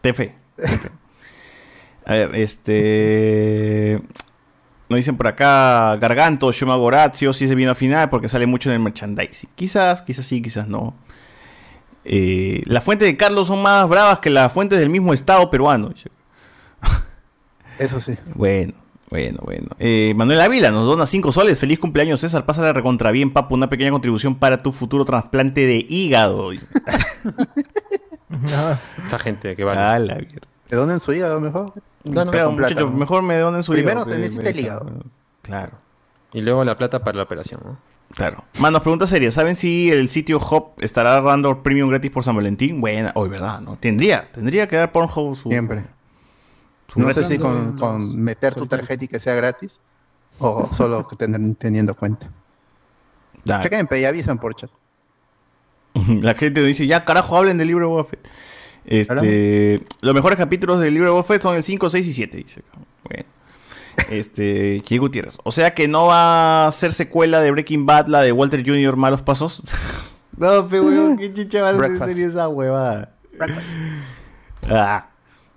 Tefe. 0.00 0.34
Tefe. 0.56 0.90
A 2.06 2.12
ver, 2.14 2.34
este. 2.34 4.02
Nos 4.92 4.98
dicen 4.98 5.16
por 5.16 5.26
acá 5.26 5.96
Garganto, 5.96 6.52
Shuma 6.52 6.76
Gorazio, 6.76 7.32
si 7.32 7.48
se 7.48 7.54
vino 7.54 7.70
a 7.70 7.74
final 7.74 8.10
porque 8.10 8.28
sale 8.28 8.46
mucho 8.46 8.68
en 8.68 8.74
el 8.74 8.80
merchandising. 8.80 9.48
Quizás, 9.54 10.02
quizás 10.02 10.26
sí, 10.26 10.42
quizás 10.42 10.68
no. 10.68 10.92
Eh, 12.04 12.60
las 12.66 12.84
fuentes 12.84 13.08
de 13.08 13.16
Carlos 13.16 13.46
son 13.46 13.62
más 13.62 13.88
bravas 13.88 14.18
que 14.18 14.28
las 14.28 14.52
fuentes 14.52 14.78
del 14.78 14.90
mismo 14.90 15.14
Estado 15.14 15.48
peruano. 15.48 15.94
Eso 17.78 18.02
sí. 18.02 18.18
Bueno, 18.34 18.74
bueno, 19.08 19.38
bueno. 19.42 19.68
Eh, 19.78 20.12
Manuel 20.14 20.42
Ávila 20.42 20.70
nos 20.70 20.84
dona 20.84 21.06
5 21.06 21.32
soles. 21.32 21.58
Feliz 21.58 21.78
cumpleaños, 21.78 22.20
César. 22.20 22.44
Pásala 22.44 22.74
recontra 22.74 23.10
bien, 23.12 23.32
papu. 23.32 23.54
Una 23.54 23.70
pequeña 23.70 23.92
contribución 23.92 24.34
para 24.34 24.58
tu 24.58 24.72
futuro 24.72 25.06
trasplante 25.06 25.66
de 25.66 25.86
hígado. 25.88 26.50
Esa 29.06 29.18
gente 29.18 29.56
que 29.56 29.64
vale. 29.64 29.80
Ah, 29.80 29.98
la 29.98 30.16
mierda. 30.16 30.51
¿Te 30.72 30.76
donen 30.76 31.00
su 31.00 31.12
hígado 31.12 31.38
mejor? 31.38 31.74
Claro, 32.10 32.50
muchachos, 32.52 32.90
¿no? 32.90 32.96
mejor 32.96 33.22
me 33.22 33.36
donen 33.36 33.62
su 33.62 33.72
Primero 33.72 33.90
hígado. 34.00 34.06
se 34.06 34.12
que 34.12 34.18
necesita 34.20 34.42
me- 34.44 34.48
el 34.48 34.60
hígado. 34.60 34.90
Claro. 35.42 35.72
Y 36.32 36.40
luego 36.40 36.64
la 36.64 36.78
plata 36.78 37.04
para 37.04 37.18
la 37.18 37.24
operación, 37.24 37.60
¿no? 37.62 37.76
Claro. 38.12 38.42
Manos, 38.58 38.80
pregunta 38.80 39.06
seria. 39.06 39.30
¿Saben 39.30 39.54
si 39.54 39.90
el 39.92 40.08
sitio 40.08 40.38
Hop 40.38 40.72
estará 40.78 41.20
dando 41.20 41.62
premium 41.62 41.90
gratis 41.90 42.10
por 42.10 42.24
San 42.24 42.36
Valentín? 42.36 42.80
Buena, 42.80 43.12
hoy, 43.16 43.28
¿verdad? 43.28 43.60
¿No? 43.60 43.76
Tendría, 43.76 44.32
tendría 44.32 44.66
que 44.66 44.76
dar 44.76 44.92
Pornhub 44.92 45.36
su. 45.36 45.50
Siempre. 45.50 45.84
su 46.90 47.00
No 47.00 47.12
sé 47.12 47.26
si 47.26 47.36
con, 47.36 47.76
con 47.76 48.16
meter 48.16 48.54
tu 48.54 48.64
tarjeta 48.66 49.04
y 49.04 49.08
que 49.08 49.20
sea 49.20 49.34
gratis 49.34 49.78
o 50.38 50.70
solo 50.72 51.06
tener- 51.18 51.54
teniendo 51.56 51.94
cuenta. 51.94 52.30
Chequen 53.44 53.86
y 54.00 54.04
avisan 54.06 54.38
por 54.38 54.54
chat. 54.54 54.70
La 56.22 56.32
gente 56.32 56.62
dice, 56.62 56.86
ya 56.86 57.04
carajo, 57.04 57.36
hablen 57.36 57.58
del 57.58 57.68
libro 57.68 58.06
de. 58.10 58.18
Este, 58.84 59.82
los 60.00 60.14
mejores 60.14 60.38
capítulos 60.38 60.80
del 60.80 60.94
libro 60.94 61.08
de 61.08 61.12
Boba 61.12 61.22
Fett 61.22 61.42
son 61.42 61.56
el 61.56 61.62
5, 61.62 61.88
6 61.88 62.06
y 62.06 62.12
7. 62.12 62.36
Dice. 62.38 62.62
Bueno. 63.08 63.24
Este, 64.10 64.80
Che 64.84 64.98
Gutiérrez. 64.98 65.38
O 65.44 65.50
sea 65.52 65.74
que 65.74 65.88
no 65.88 66.06
va 66.06 66.66
a 66.66 66.72
ser 66.72 66.92
secuela 66.92 67.40
de 67.40 67.50
Breaking 67.50 67.86
Bad, 67.86 68.06
la 68.08 68.22
de 68.22 68.32
Walter 68.32 68.62
Jr. 68.66 68.96
Malos 68.96 69.22
Pasos. 69.22 69.62
no, 70.36 70.66
pe 70.68 70.80
weón, 70.80 71.16
qué 71.18 71.32
chicha 71.32 71.62
va 71.62 71.70
a 71.70 71.78
ser 71.78 71.98
serie 72.00 72.26
esa 72.26 72.48
huevada. 72.48 73.14
Ah. 74.68 75.08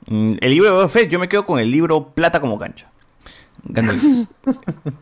Mm, 0.07 0.29
El 0.39 0.51
libro 0.51 0.65
de 0.69 0.75
Boba 0.75 0.89
Fett, 0.89 1.09
yo 1.09 1.19
me 1.19 1.27
quedo 1.27 1.45
con 1.45 1.59
el 1.59 1.71
libro 1.71 2.13
Plata 2.13 2.39
como 2.39 2.59
cancha. 2.59 2.89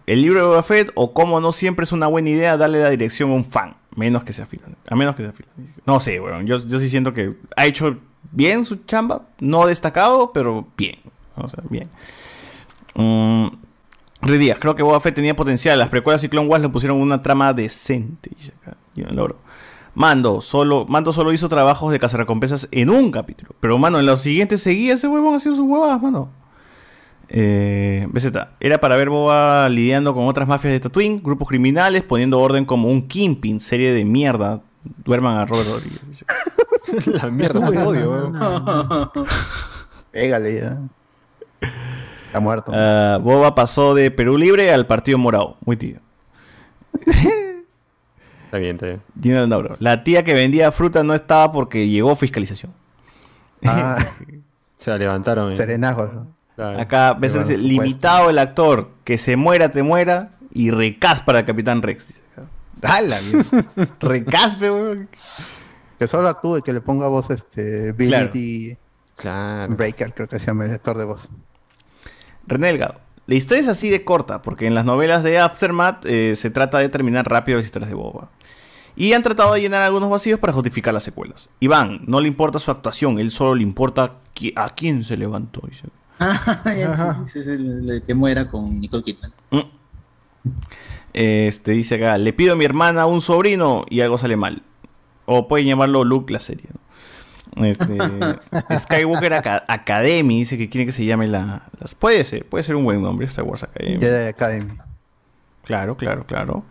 El- 0.06 0.22
libro 0.22 0.40
de 0.40 0.46
Boba 0.46 0.64
Fett 0.64 0.92
o 0.96 1.14
cómo 1.14 1.42
no 1.42 1.52
siempre 1.52 1.84
es 1.84 1.92
una 1.92 2.08
buena 2.08 2.30
idea 2.30 2.56
darle 2.56 2.82
la 2.82 2.90
dirección 2.90 3.30
a 3.32 3.34
un 3.34 3.44
fan, 3.46 3.76
menos 3.96 4.24
que 4.24 4.32
sea 4.32 4.46
filan. 4.46 4.78
A 4.88 4.96
menos 4.96 5.16
que 5.16 5.24
sea 5.24 5.34
filan. 5.34 5.74
No 5.86 6.00
sé, 6.00 6.20
weón. 6.22 6.46
Yo, 6.48 6.56
yo 6.66 6.80
sí 6.80 6.90
siento 6.90 7.12
que 7.12 7.36
ha 7.58 7.66
hecho 7.66 7.98
bien 8.32 8.66
su 8.66 8.78
chamba, 8.86 9.24
no 9.40 9.66
destacado, 9.66 10.32
pero 10.34 10.68
bien. 10.78 11.00
O 11.36 11.48
sea, 11.48 11.64
bien. 11.70 11.90
Mm, 12.96 13.48
Rey 14.22 14.38
Díaz, 14.38 14.58
creo 14.60 14.76
que 14.76 14.84
Boba 14.84 15.00
Fett 15.00 15.16
tenía 15.16 15.36
potencial. 15.36 15.78
Las 15.80 15.90
precuelas 15.90 16.24
y 16.24 16.30
Clone 16.30 16.48
Wars 16.48 16.62
le 16.62 16.70
pusieron 16.70 17.02
una 17.02 17.22
trama 17.22 17.54
decente. 17.54 18.32
Yo 18.96 19.06
no 19.06 19.14
logro. 19.14 19.38
Mando 19.96 20.42
solo, 20.42 20.86
Mando 20.88 21.14
solo 21.14 21.34
hizo 21.34 21.48
trabajos 21.48 21.92
de 21.92 22.00
cazarrecompensas 22.00 22.68
en 22.72 22.90
un 22.90 23.12
capítulo. 23.12 23.52
Pero, 23.60 23.78
mano, 23.78 24.00
en 24.00 24.06
los 24.06 24.22
siguientes 24.22 24.62
seguía 24.62 24.94
ese 24.94 25.08
huevón 25.08 25.36
haciendo 25.36 25.58
sus 25.58 25.68
huevadas, 25.68 26.02
mano. 26.02 26.30
Eh, 27.30 28.08
BZ, 28.12 28.32
era 28.60 28.80
para 28.80 28.96
ver 28.96 29.10
Boba 29.10 29.68
lidiando 29.70 30.14
con 30.14 30.28
otras 30.28 30.48
mafias 30.48 30.74
de 30.74 30.80
Tatooine, 30.80 31.22
grupos 31.22 31.48
criminales, 31.48 32.04
poniendo 32.04 32.40
orden 32.40 32.66
como 32.66 32.90
un 32.90 33.08
Kingpin, 33.08 33.60
serie 33.60 33.92
de 33.92 34.06
mierda. 34.06 34.62
Duerman 35.06 35.38
a 35.38 35.46
Robert 35.46 35.68
Rodríguez. 35.70 36.02
La 37.24 37.30
mierda, 37.30 37.60
muy 37.60 37.78
odio, 37.78 38.12
weón. 38.12 38.34
Pégale 40.12 40.60
ya. 40.60 40.78
Está 42.28 42.40
muerto. 42.40 42.72
Ah, 42.76 43.20
Boba 43.22 43.56
pasó 43.56 43.94
de 43.96 44.12
Perú 44.12 44.38
Libre 44.38 44.72
al 44.74 44.86
Partido 44.86 45.18
Morado. 45.18 45.58
Muy 45.66 45.78
tío. 45.78 46.00
Está 48.46 48.58
bien, 48.58 48.76
está 48.76 48.86
bien. 48.88 49.02
Landauro. 49.36 49.76
La 49.80 50.04
tía 50.04 50.24
que 50.24 50.34
vendía 50.34 50.72
fruta 50.72 51.04
no 51.04 51.14
estaba 51.14 51.52
porque 51.52 51.88
llegó 51.88 52.16
fiscalización. 52.16 52.74
Ah, 53.66 53.98
Se 54.78 54.92
la 54.92 54.98
levantaron. 54.98 55.52
eh. 55.54 55.56
Claro. 56.56 56.80
Acá 56.80 57.14
ves 57.14 57.34
Bueno, 57.34 57.48
dice, 57.48 57.58
supuesto. 57.60 57.84
limitado 57.84 58.30
el 58.30 58.38
actor, 58.38 58.90
que 59.04 59.18
se 59.18 59.36
muera, 59.38 59.70
te 59.70 59.82
muera, 59.82 60.32
y 60.52 60.70
recas 60.70 61.22
para 61.22 61.40
el 61.40 61.46
Capitán 61.46 61.82
Rex. 61.82 62.22
¡Hala! 62.82 63.20
Recaspe, 64.00 64.72
weón. 64.72 65.10
Que 66.00 66.08
solo 66.08 66.28
actúe, 66.28 66.62
que 66.64 66.74
le 66.74 66.82
ponga 66.82 67.08
voz 67.08 67.30
este 67.30 67.92
Billy 67.94 68.10
Claro. 68.10 68.32
D. 68.34 68.78
Claro. 69.16 69.76
Breaker, 69.76 70.14
creo 70.14 70.28
que 70.28 70.40
se 70.40 70.48
llama 70.48 70.66
el 70.66 70.72
actor 70.72 70.98
de 70.98 71.06
voz. 71.06 71.30
René 72.48 72.68
Delgado. 72.68 73.00
La 73.26 73.36
historia 73.36 73.62
es 73.62 73.70
así 73.70 73.90
de 73.90 74.04
corta, 74.04 74.42
porque 74.42 74.68
en 74.68 74.76
las 74.76 74.84
novelas 74.84 75.24
de 75.24 75.40
Aftermath 75.40 76.06
eh, 76.06 76.36
se 76.36 76.50
trata 76.50 76.80
de 76.80 76.90
terminar 76.90 77.26
rápido 77.30 77.58
las 77.58 77.66
historias 77.66 77.90
de 77.90 77.96
Boba. 77.96 78.30
Y 78.98 79.14
han 79.14 79.24
tratado 79.24 79.54
de 79.54 79.62
llenar 79.62 79.82
algunos 79.82 80.10
vacíos 80.10 80.40
para 80.40 80.52
justificar 80.52 80.94
las 80.94 81.04
secuelas. 81.04 81.50
Iván, 81.62 82.02
no 82.06 82.20
le 82.20 82.28
importa 82.28 82.60
su 82.60 82.70
actuación, 82.70 83.18
él 83.20 83.32
solo 83.32 83.56
le 83.56 83.64
importa 83.64 84.16
qui- 84.36 84.52
a 84.58 84.70
quién 84.70 85.04
se 85.06 85.16
levantó. 85.16 85.62
dice. 85.70 85.84
Ese 87.26 87.40
es 87.40 87.48
el, 87.48 87.90
el 87.90 88.04
que 88.04 88.14
muera 88.14 88.48
con 88.50 88.80
Nicole 88.82 89.04
Kidman. 89.04 89.34
Este 91.14 91.72
dice 91.74 91.96
acá, 91.96 92.18
le 92.18 92.34
pido 92.34 92.54
a 92.54 92.56
mi 92.56 92.66
hermana 92.66 93.06
un 93.06 93.22
sobrino 93.22 93.86
y 93.90 94.02
algo 94.02 94.18
sale 94.18 94.36
mal. 94.36 94.64
O 95.26 95.48
pueden 95.48 95.68
llamarlo 95.68 96.04
Luke 96.04 96.32
la 96.34 96.40
serie. 96.40 96.66
¿no? 97.56 97.66
Este, 97.66 97.98
Skywalker 98.78 99.34
Aca- 99.34 99.64
Academy 99.68 100.40
dice 100.40 100.58
que 100.58 100.70
quiere 100.70 100.86
que 100.86 100.92
se 100.92 101.06
llame 101.06 101.28
la. 101.28 101.68
las- 101.80 101.94
puede 101.96 102.24
ser, 102.26 102.46
puede 102.46 102.64
ser 102.64 102.76
un 102.76 102.84
buen 102.84 103.02
nombre, 103.02 103.26
Star 103.28 103.46
Wars 103.46 103.64
Academy. 103.64 104.00
Jedi 104.00 104.28
Academy. 104.28 104.74
Claro, 105.64 105.96
claro, 105.96 106.26
claro. 106.26 106.64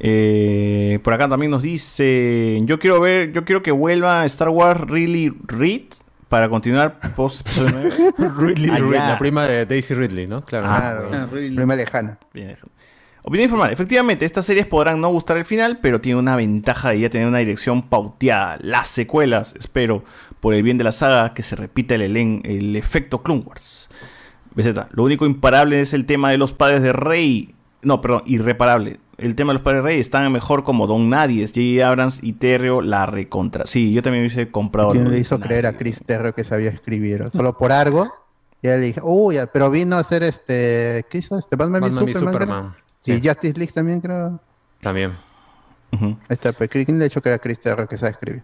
Eh, 0.00 1.00
por 1.02 1.12
acá 1.14 1.28
también 1.28 1.50
nos 1.50 1.62
dice, 1.62 2.60
yo 2.62 2.78
quiero 2.78 3.00
ver, 3.00 3.32
yo 3.32 3.44
quiero 3.44 3.62
que 3.64 3.72
vuelva 3.72 4.24
Star 4.26 4.48
Wars 4.50 4.80
Really 4.82 5.34
Read 5.46 5.80
para 6.28 6.48
continuar 6.48 7.00
post 7.16 7.48
Ridley, 7.56 8.70
Ah, 8.70 8.76
Ridley, 8.78 8.98
la 8.98 9.18
prima 9.18 9.44
de 9.46 9.66
Daisy 9.66 9.94
Ridley, 9.94 10.28
¿no? 10.28 10.42
Claro. 10.42 10.68
Claro. 11.08 11.30
Prima 11.30 11.74
lejana. 11.74 12.18
Bien, 12.32 12.48
déjalo. 12.48 12.70
Opinión 13.22 13.44
informal. 13.46 13.72
Efectivamente, 13.72 14.24
estas 14.24 14.46
series 14.46 14.66
podrán 14.66 15.00
no 15.00 15.08
gustar 15.08 15.36
el 15.36 15.44
final, 15.44 15.80
pero 15.82 16.00
tiene 16.00 16.18
una 16.18 16.34
ventaja 16.36 16.90
de 16.90 17.00
ya 17.00 17.10
tener 17.10 17.26
una 17.26 17.38
dirección 17.38 17.82
pauteada. 17.82 18.56
Las 18.60 18.88
secuelas, 18.88 19.54
espero, 19.58 20.02
por 20.40 20.54
el 20.54 20.62
bien 20.62 20.78
de 20.78 20.84
la 20.84 20.92
saga, 20.92 21.34
que 21.34 21.42
se 21.42 21.56
repita 21.56 21.94
el, 21.94 22.02
elen- 22.02 22.40
el 22.44 22.74
efecto 22.76 23.22
Clone 23.22 23.42
Wars. 23.46 23.88
BZ, 24.54 24.68
lo 24.92 25.04
único 25.04 25.26
imparable 25.26 25.80
es 25.80 25.92
el 25.92 26.06
tema 26.06 26.30
de 26.30 26.38
los 26.38 26.52
padres 26.52 26.82
de 26.82 26.92
Rey. 26.92 27.54
No, 27.82 28.00
perdón, 28.00 28.22
irreparable. 28.26 28.98
El 29.18 29.34
tema 29.34 29.50
de 29.52 29.54
los 29.54 29.62
padres 29.62 29.82
de 29.82 29.88
Rey 29.88 30.00
están 30.00 30.30
mejor 30.32 30.64
como 30.64 30.86
Don 30.86 31.10
Nadies, 31.10 31.50
J.J. 31.52 31.86
Abrams 31.86 32.20
y 32.22 32.32
Terrio 32.34 32.80
la 32.80 33.04
recontra. 33.06 33.66
Sí, 33.66 33.92
yo 33.92 34.02
también 34.02 34.22
hubiese 34.22 34.50
comprado. 34.50 34.92
¿Quién 34.92 35.10
le 35.10 35.18
hizo 35.18 35.38
creer 35.38 35.66
a 35.66 35.74
Chris 35.76 36.02
Terrio 36.04 36.32
que 36.32 36.44
sabía 36.44 36.70
escribir? 36.70 37.28
Solo 37.30 37.56
por 37.58 37.72
algo. 37.72 38.12
Y 38.62 38.68
él 38.68 38.80
le 38.80 38.86
dije, 38.86 39.00
uy, 39.02 39.36
ya, 39.36 39.46
pero 39.46 39.70
vino 39.70 39.96
a 39.96 40.00
hacer 40.00 40.22
este. 40.22 41.04
¿Qué 41.10 41.18
hizo? 41.18 41.38
Este 41.38 41.54
Batman, 41.56 41.82
Batman 41.82 42.08
y 42.08 42.14
Superman. 42.14 42.32
Superman. 42.32 42.74
Y 43.04 43.12
Sí. 43.14 43.22
Justice 43.28 43.58
League 43.58 43.72
también, 43.72 44.00
creo. 44.00 44.40
También. 44.80 45.16
Ahí 45.92 46.16
está, 46.28 46.52
pues, 46.52 46.68
¿quién 46.68 46.98
le 46.98 47.04
ha 47.04 47.06
hecho 47.06 47.22
creer 47.22 47.36
a 47.36 47.38
Chris 47.40 47.60
Terrio 47.60 47.88
que 47.88 47.96
sabe 47.96 48.12
escribir? 48.12 48.42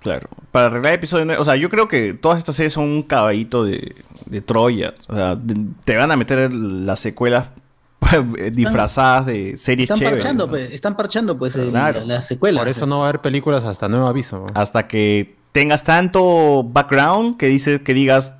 Claro, 0.00 0.28
para 0.52 0.66
arreglar 0.66 0.92
episodio 0.92 1.24
9, 1.24 1.40
o 1.40 1.44
sea, 1.44 1.56
yo 1.56 1.68
creo 1.70 1.88
que 1.88 2.12
todas 2.14 2.38
estas 2.38 2.54
series 2.54 2.74
son 2.74 2.84
un 2.84 3.02
caballito 3.02 3.64
de, 3.64 3.96
de 4.26 4.40
Troya. 4.40 4.94
O 5.08 5.16
sea, 5.16 5.34
de- 5.34 5.66
te 5.84 5.96
van 5.96 6.10
a 6.12 6.16
meter 6.16 6.52
las 6.52 7.00
secuelas 7.00 7.50
disfrazadas 8.52 9.26
de 9.26 9.56
series 9.56 9.86
Están 9.90 9.98
chéveres. 9.98 10.18
parchando, 10.24 10.44
¿no? 10.46 10.50
pues, 10.50 10.70
están 10.72 10.96
parchando, 10.96 11.36
pues, 11.38 11.54
Claro. 11.54 12.00
la, 12.00 12.06
la 12.16 12.22
secuela. 12.22 12.60
Por 12.60 12.68
eso 12.68 12.86
no 12.86 12.98
va 13.00 13.06
a 13.06 13.08
haber 13.08 13.20
películas 13.20 13.64
hasta 13.64 13.88
nuevo 13.88 14.06
aviso. 14.06 14.46
Hasta 14.54 14.86
que 14.86 15.36
tengas 15.52 15.82
tanto 15.84 16.62
background 16.62 17.36
que 17.38 17.46
dices 17.46 17.80
que 17.80 17.94
digas 17.94 18.36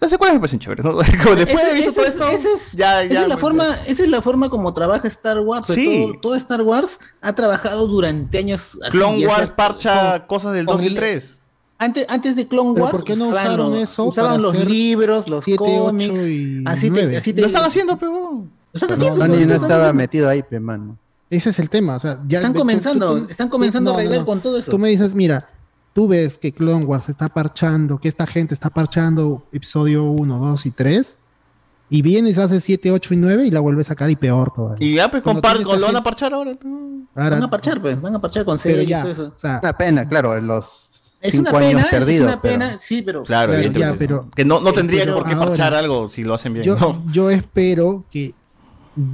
las 0.00 0.10
secuelas 0.10 0.34
me 0.34 0.40
parecen 0.40 0.58
chéveres. 0.58 0.84
¿no? 0.84 0.92
Como 1.22 1.36
después 1.36 1.66
de 1.66 1.74
visto 1.74 1.92
todo 1.92 2.04
esto, 2.06 2.28
ese 2.28 2.52
es- 2.52 2.72
ya, 2.72 3.02
esa 3.04 3.14
ya, 3.14 3.22
es 3.22 3.28
la 3.28 3.36
forma, 3.36 3.76
esa 3.86 4.02
es 4.02 4.08
la 4.08 4.20
forma 4.20 4.48
como 4.50 4.74
trabaja 4.74 5.06
Star 5.08 5.40
Wars. 5.40 5.68
Sí. 5.68 6.06
Todo, 6.08 6.20
todo 6.20 6.34
Star 6.36 6.62
Wars 6.62 6.98
ha 7.22 7.34
trabajado 7.34 7.86
durante 7.86 8.38
años. 8.38 8.76
así, 8.82 8.90
Clone 8.90 9.26
Wars 9.26 9.46
sea 9.46 9.56
parcha 9.56 10.18
con- 10.20 10.26
cosas 10.28 10.54
del 10.54 10.66
con 10.66 10.76
2 10.76 10.84
y 10.84 10.86
el- 10.88 10.94
3. 10.94 11.42
Antes, 11.78 12.06
antes 12.08 12.36
de 12.36 12.48
Clone 12.48 12.70
Wars, 12.80 12.90
¿por 12.92 13.04
qué 13.04 13.16
no 13.16 13.28
usaron 13.28 13.74
eso 13.76 14.04
Usaban 14.04 14.40
los 14.40 14.54
libros, 14.64 15.28
los 15.28 15.44
7, 15.44 15.62
8 15.62 15.84
cómics. 15.84 16.20
y 16.28 16.62
así 16.64 16.86
te, 16.90 17.02
9? 17.02 17.16
así 17.18 17.32
te- 17.34 17.40
Lo 17.42 17.46
están 17.48 17.64
haciendo, 17.64 17.98
pero. 17.98 18.12
Lo 18.12 18.48
están 18.72 18.88
No, 18.88 18.94
haciendo. 18.96 19.16
Lo 19.18 19.26
no 19.28 19.34
están 19.34 19.50
estaba 19.52 19.66
haciendo. 19.82 19.92
metido 19.94 20.28
ahí, 20.28 20.42
pe, 20.42 20.58
mano. 20.58 20.96
Ese 21.28 21.50
es 21.50 21.58
el 21.58 21.68
tema. 21.68 21.96
O 21.96 22.00
sea, 22.00 22.18
ya 22.26 22.38
Están 22.38 22.52
tú- 22.52 22.56
tú- 22.56 22.60
comenzando, 22.60 23.18
tú- 23.18 23.26
están 23.28 23.48
comenzando 23.50 23.90
a 23.90 23.92
no, 23.92 23.96
no, 23.96 24.00
arreglar 24.00 24.20
no. 24.20 24.26
con 24.26 24.40
todo 24.40 24.58
eso. 24.58 24.70
Tú 24.70 24.78
me 24.78 24.88
dices, 24.88 25.14
mira, 25.14 25.48
tú 25.96 26.06
ves 26.06 26.36
que 26.38 26.52
Clone 26.52 26.84
Wars 26.84 27.08
está 27.08 27.30
parchando, 27.30 27.96
que 27.98 28.06
esta 28.08 28.26
gente 28.26 28.52
está 28.52 28.68
parchando 28.68 29.46
episodio 29.50 30.04
1, 30.04 30.38
2 30.38 30.66
y 30.66 30.70
3, 30.70 31.18
y 31.88 32.02
vienes, 32.02 32.36
haces 32.36 32.62
7, 32.64 32.90
8 32.92 33.14
y 33.14 33.16
9 33.16 33.46
y 33.46 33.50
la 33.50 33.60
vuelves 33.60 33.86
a 33.86 33.94
sacar 33.94 34.10
y 34.10 34.16
peor 34.16 34.52
todavía. 34.54 34.86
Y 34.86 34.94
ya, 34.96 35.10
pues, 35.10 35.22
Cuando 35.22 35.40
con 35.40 35.80
lo 35.80 35.86
van 35.86 35.96
a 35.96 36.02
parchar 36.02 36.34
ahora. 36.34 36.52
Ahora- 37.14 37.30
Van 37.36 37.42
a 37.44 37.48
parchar, 37.48 37.80
pues, 37.80 37.98
van 38.02 38.14
a 38.14 38.20
parchar 38.20 38.44
con 38.44 38.58
Pero 38.58 38.74
series 38.74 38.88
y 38.88 38.90
ya, 38.90 39.00
todo 39.04 39.12
eso. 39.12 39.32
o 39.34 39.38
sea, 39.38 39.58
Una 39.62 39.72
pena, 39.72 40.06
claro, 40.06 40.38
los 40.38 41.18
Es 41.22 41.32
una 41.32 41.48
cinco 41.50 41.56
años 41.56 41.86
perdidos. 41.90 42.26
es 42.28 42.32
una 42.34 42.42
pero- 42.42 42.52
pena, 42.58 42.78
sí, 42.78 43.00
pero. 43.00 43.22
Claro, 43.22 43.58
ya, 43.58 43.94
pero- 43.98 44.30
que 44.36 44.44
no, 44.44 44.60
no 44.60 44.68
eh, 44.68 44.72
tendrían 44.74 45.04
pero 45.06 45.16
por 45.16 45.26
qué 45.26 45.32
ahora- 45.32 45.46
parchar 45.46 45.72
algo 45.72 46.10
si 46.10 46.24
lo 46.24 46.34
hacen 46.34 46.52
bien. 46.52 46.66
yo, 46.66 46.76
¿no? 46.76 47.02
yo 47.10 47.30
espero 47.30 48.04
que 48.10 48.34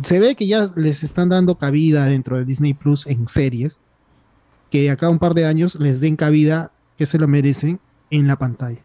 se 0.02 0.18
ve 0.18 0.34
que 0.34 0.48
ya 0.48 0.66
les 0.74 1.04
están 1.04 1.28
dando 1.28 1.56
cabida 1.58 2.06
dentro 2.06 2.38
de 2.38 2.44
Disney 2.44 2.74
Plus 2.74 3.06
en 3.06 3.28
series, 3.28 3.80
que 4.72 4.90
acá 4.90 5.10
un 5.10 5.18
par 5.18 5.34
de 5.34 5.44
años 5.44 5.74
les 5.76 6.00
den 6.00 6.16
cabida 6.16 6.72
que 6.96 7.04
se 7.04 7.18
lo 7.18 7.28
merecen 7.28 7.78
en 8.10 8.26
la 8.26 8.36
pantalla. 8.36 8.80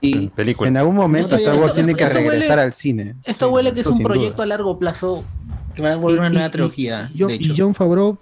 Y 0.00 0.30
Película. 0.30 0.68
En 0.68 0.76
algún 0.76 0.96
momento 0.96 1.28
No, 1.30 1.36
Star 1.36 1.54
esto- 1.54 1.62
Wars 1.64 1.74
tiene 1.76 1.94
que 1.94 2.02
huele- 2.04 2.12
regresar 2.30 2.58
al 2.58 2.72
cine. 2.72 3.14
Esto 3.22 3.46
Sí, 3.46 3.52
huele 3.52 3.72
que 3.72 3.80
es 3.82 3.86
un 3.86 3.98
duda. 3.98 4.04
proyecto 4.08 4.42
a 4.42 4.46
largo 4.46 4.78
plazo 4.80 5.22
que 5.76 5.80
va 5.82 5.92
a 5.92 5.96
volver 5.96 6.18
una 6.18 6.28
Y- 6.28 6.32
nueva 6.32 6.48
y- 6.48 6.50
trilogía. 6.50 7.10
y 7.14 7.18
John- 7.20 7.28
de 7.28 7.34
y. 7.36 7.54
John 7.56 7.72
Favreau 7.72 8.18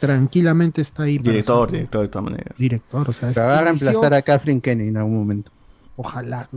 tranquilamente 0.00 0.82
está 0.82 1.04
ahí. 1.04 1.18
Director, 1.18 1.68
ser 1.70 1.76
director 1.78 2.02
de 2.02 2.08
todas 2.08 2.24
maneras. 2.24 2.54
Director, 2.58 3.08
o 3.08 3.12
sea, 3.12 3.30
es 3.30 3.34
Pero 3.36 3.46
va 3.46 3.58
a 3.58 3.62
reemplazar 3.62 4.14
a 4.14 4.22
Kathleen 4.22 4.60
Kennedy 4.60 4.88
en 4.88 4.96
algún 4.96 5.16
momento. 5.16 5.52
Ojalá. 5.96 6.48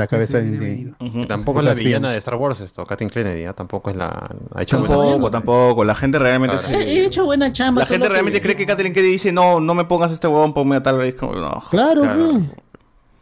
La 0.00 0.06
cabeza 0.06 0.38
de 0.40 0.50
venido. 0.50 0.94
Ujú. 1.00 1.26
Tampoco 1.26 1.60
es 1.60 1.66
la 1.66 1.74
villana 1.74 2.10
de 2.10 2.18
Star 2.18 2.34
Wars 2.36 2.60
esto, 2.60 2.84
Kathleen 2.84 3.10
Kennedy, 3.10 3.44
¿ah? 3.44 3.52
tampoco 3.52 3.90
es 3.90 3.96
la... 3.96 4.08
Ha 4.54 4.62
hecho 4.62 4.78
Tampoco, 4.78 5.30
tampoco. 5.30 5.84
La 5.84 5.94
gente 5.94 6.18
realmente 6.18 6.56
Claro. 6.56 6.78
se- 6.78 6.82
He, 6.92 7.00
he 7.00 7.04
hecho 7.06 7.24
buena 7.24 7.52
chamba. 7.52 7.82
La 7.82 7.86
gente 7.86 8.08
realmente 8.08 8.38
que- 8.40 8.42
cree 8.42 8.56
que 8.56 8.66
Kathleen 8.66 8.92
Kennedy 8.92 9.12
dice, 9.12 9.32
no, 9.32 9.60
no 9.60 9.74
me 9.74 9.84
pongas 9.84 10.10
este 10.12 10.26
huevón, 10.26 10.52
ponme 10.54 10.76
a 10.76 10.82
tal 10.82 10.98
vez. 10.98 11.14
Como, 11.14 11.34
no. 11.34 11.62
Claro, 11.70 12.02
Claro. 12.02 12.28
pues. 12.32 12.44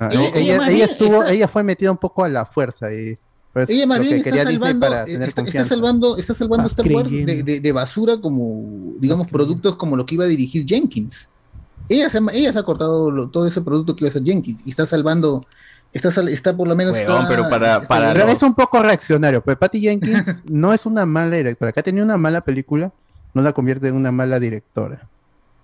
Ah, 0.00 0.08
Ella- 0.12 0.20
ella, 0.20 0.28
ella 0.28 0.38
ella, 0.40 0.58
más 0.58 0.72
bien 0.72 0.88
estuvo, 0.88 1.22
está- 1.22 1.32
ella 1.32 1.48
fue 1.48 1.62
metida 1.64 1.90
un 1.90 1.96
poco 1.98 2.22
a 2.24 2.28
la 2.28 2.44
fuerza 2.46 2.92
y 2.94 3.14
pues, 3.52 3.68
Ella 3.70 3.86
más 3.86 4.00
bien 4.00 4.22
que 4.22 4.28
está 4.28 4.44
salvando, 4.44 4.86
para 4.86 5.02
eh, 5.02 5.06
tener 5.06 5.28
está, 5.28 5.64
salvando, 5.64 6.16
está 6.16 6.34
salvando 6.34 6.66
Star 6.68 6.86
Wars 6.92 7.10
de, 7.10 7.24
creyendo. 7.24 7.44
de- 7.52 7.60
de 7.60 7.72
basura 7.72 8.20
como, 8.20 8.92
digamos, 9.00 9.26
productos 9.26 9.74
como 9.76 9.96
lo 9.96 10.06
que 10.06 10.14
iba 10.14 10.24
a 10.24 10.28
dirigir 10.28 10.64
Jenkins. 10.66 11.28
Ella 11.88 12.10
se, 12.10 12.18
ha- 12.18 12.32
ella 12.34 12.52
se 12.52 12.58
ha 12.58 12.62
cortado 12.62 13.10
lo- 13.10 13.28
todo 13.30 13.48
ese 13.48 13.60
producto 13.62 13.96
que 13.96 14.04
iba 14.04 14.08
a 14.08 14.10
hacer 14.10 14.22
Jenkins 14.22 14.60
y 14.66 14.70
está 14.70 14.84
salvando, 14.86 15.44
está, 15.92 16.08
está 16.22 16.56
por 16.56 16.68
lo 16.68 16.76
menos. 16.76 16.96
Está- 16.96 17.26
pero 17.28 17.48
para- 17.48 17.74
está- 17.76 17.88
para 17.88 18.12
Pero 18.12 18.26
los- 18.26 18.34
es 18.34 18.42
un 18.42 18.54
poco 18.54 18.82
reaccionario. 18.82 19.42
Pues 19.42 19.56
Patty 19.56 19.80
Jenkins 19.80 20.42
no 20.48 20.72
es 20.72 20.86
una 20.86 21.06
mala 21.06 21.36
directora. 21.36 21.70
Acá 21.70 21.82
tenía 21.82 22.02
una 22.02 22.16
mala 22.16 22.40
película, 22.42 22.92
no 23.34 23.42
la 23.42 23.52
convierte 23.52 23.88
en 23.88 23.96
una 23.96 24.12
mala 24.12 24.38
directora. 24.40 25.06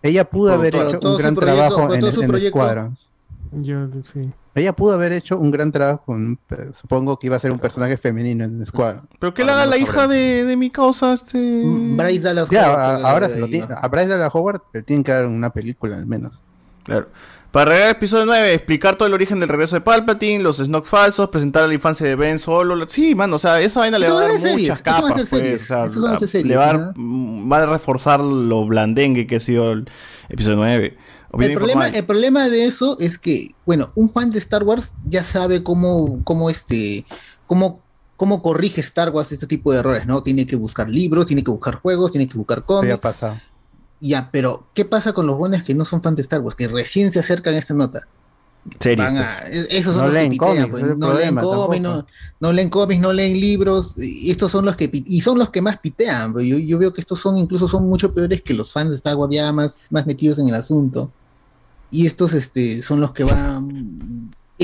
Ella 0.03 0.25
pudo 0.25 0.53
haber 0.53 0.73
Pero 0.73 0.91
hecho 0.91 1.11
un 1.12 1.17
gran 1.19 1.35
proyecto- 1.35 1.41
trabajo 1.41 1.89
pero 1.91 2.09
en, 2.09 2.35
en 2.35 2.41
Squadrons. 2.51 3.09
Yo, 3.53 3.86
sí. 4.03 4.31
Ella 4.57 4.73
pudo 4.73 4.94
haber 4.94 5.12
hecho 5.12 5.39
un 5.39 5.51
gran 5.51 5.73
trabajo 5.73 6.03
con, 6.07 6.39
eh, 6.51 6.70
supongo 6.75 7.19
que 7.19 7.27
iba 7.28 7.36
a 7.36 7.41
ser 7.41 7.51
un 7.53 7.59
personaje 7.59 7.97
femenino 7.97 8.44
en 8.44 8.65
Squadrons. 8.67 9.07
Pero 9.19 9.33
que 9.35 9.44
le 9.44 9.51
haga 9.53 9.67
la 9.67 9.77
hija 9.78 10.07
de, 10.09 10.44
de 10.44 10.57
mi 10.57 10.70
causa, 10.70 11.12
este. 11.12 11.62
Bryce 11.97 12.20
Dallas 12.23 12.51
Ya, 12.51 12.69
Howard, 12.70 12.81
a- 13.05 13.11
ahora 13.11 13.28
que 13.28 13.35
se 13.35 13.41
lo 13.41 13.47
tiene, 13.49 13.67
a 13.70 13.89
Bryce 13.89 14.09
Dallas 14.09 14.31
Howard 14.33 14.61
le 14.73 14.83
tienen 14.83 15.03
que 15.05 15.12
dar 15.12 15.27
una 15.27 15.51
película 15.51 15.97
al 15.97 16.07
menos. 16.07 16.41
Claro. 16.85 17.09
Para 17.55 17.70
arreglar 17.70 17.91
el 17.91 17.97
episodio 17.97 18.26
9, 18.26 18.52
explicar 18.52 18.97
todo 18.97 19.07
el 19.07 19.15
origen 19.15 19.39
del 19.39 19.49
regreso 19.49 19.76
de 19.76 19.81
Palpatine, 19.81 20.42
los 20.42 20.57
Snoke 20.57 20.86
falsos, 20.89 21.28
presentar 21.31 21.68
la 21.68 21.74
infancia 21.74 22.05
de 22.05 22.16
Ben 22.16 22.41
Solo. 22.41 22.74
la- 22.74 22.86
Sí, 22.89 23.15
mano, 23.15 23.36
o 23.36 23.39
sea, 23.39 23.60
esa 23.60 23.78
vaina 23.78 23.97
le 23.97 24.08
va 24.10 24.18
a 24.18 24.23
dar 24.23 24.31
muchas 24.33 24.42
series, 24.42 24.83
capas. 24.83 25.15
ser 25.15 25.26
series, 25.26 25.66
pues, 25.68 25.97
o 25.97 26.16
sea, 26.18 26.26
series, 26.26 26.49
le 26.49 26.57
va 26.57 26.65
a, 26.65 26.66
dar- 26.78 26.99
¿no? 26.99 27.49
va 27.49 27.58
a 27.62 27.66
reforzar 27.66 28.18
lo 28.18 28.66
blandengue 28.66 29.28
que 29.28 29.36
ha 29.36 29.41
sido 29.41 29.70
el 29.70 29.89
episodio 30.28 30.57
9. 30.57 30.97
El 31.39 31.55
problema, 31.55 31.86
el 31.86 32.05
problema 32.05 32.49
de 32.49 32.65
eso 32.66 32.97
es 32.99 33.18
que, 33.20 33.55
bueno, 33.65 33.92
un 33.94 34.08
fan 34.10 34.33
de 34.33 34.39
Star 34.41 34.65
Wars 34.65 34.94
ya 35.05 35.23
sabe 35.23 35.62
cómo, 35.62 36.24
cómo 36.24 36.50
este, 36.50 37.05
cómo, 37.47 37.83
cómo 38.16 38.42
corrige 38.42 38.81
Star 38.81 39.10
Wars 39.10 39.31
este 39.31 39.47
tipo 39.47 39.73
de 39.73 39.78
errores, 39.78 40.07
¿no? 40.07 40.24
Tiene 40.24 40.44
que 40.44 40.57
buscar 40.57 40.91
libros, 40.91 41.26
tiene 41.26 41.44
que 41.44 41.52
buscar 41.52 41.76
juegos, 41.76 42.10
tiene 42.10 42.26
que 42.26 42.36
buscar 42.36 42.65
cómics. 42.65 42.94
ha 42.94 43.00
pasado. 43.00 43.36
Ya, 44.01 44.29
pero 44.31 44.67
¿qué 44.75 44.85
pasa 44.85 45.13
con 45.13 45.27
los 45.27 45.39
buenos 45.39 45.63
que 45.63 45.75
no 45.75 45.85
son 45.85 46.03
fans 46.03 46.17
de 46.17 46.23
Star 46.23 46.41
Wars, 46.41 46.57
que 46.57 46.69
recién 46.69 47.11
se 47.11 47.21
acercan 47.21 47.55
a 47.55 47.59
esta 47.59 47.75
nota? 47.75 48.01
Serie, 48.81 49.05
Van 49.05 49.15
pues. 49.17 49.27
a- 49.27 49.49
es- 49.51 49.67
esos 49.71 49.95
son 49.95 50.03
No 50.03 50.09
los 50.09 50.13
que 50.15 50.19
leen 50.21 50.31
pitean, 50.33 50.51
cómics, 50.57 50.71
pues, 50.71 50.99
no 50.99 51.15
leen 51.15 51.35
cómics, 51.35 51.83
no, 52.41 52.53
leen 52.53 52.71
cómics, 52.71 53.01
no 53.01 53.13
leen 53.13 53.39
libros, 53.41 53.99
y 53.99 54.31
estos 54.31 54.51
son 54.53 54.65
los 54.65 54.75
que 54.77 54.91
y 54.93 55.21
son 55.21 55.39
los 55.39 55.51
que 55.51 55.61
más 55.61 55.79
pitean. 55.79 56.33
pues, 56.33 56.47
Yo, 56.47 56.57
yo 56.59 56.79
veo 56.79 56.93
que 56.93 57.03
estos 57.03 57.21
son 57.21 57.37
incluso 57.37 57.69
son 57.69 57.87
mucho 57.89 58.13
peores 58.15 58.41
que 58.43 58.55
los 58.55 58.73
fans 58.73 58.91
de 58.91 58.97
Star 58.97 59.17
Wars 59.17 59.35
ya 59.35 59.53
más, 59.53 59.89
más 59.91 60.07
metidos 60.07 60.39
en 60.39 60.49
el 60.49 60.55
asunto. 60.55 61.11
Y 61.91 62.07
estos 62.07 62.33
este 62.33 62.81
son 62.83 63.01
los 63.01 63.13
que 63.13 63.23
van 63.25 63.69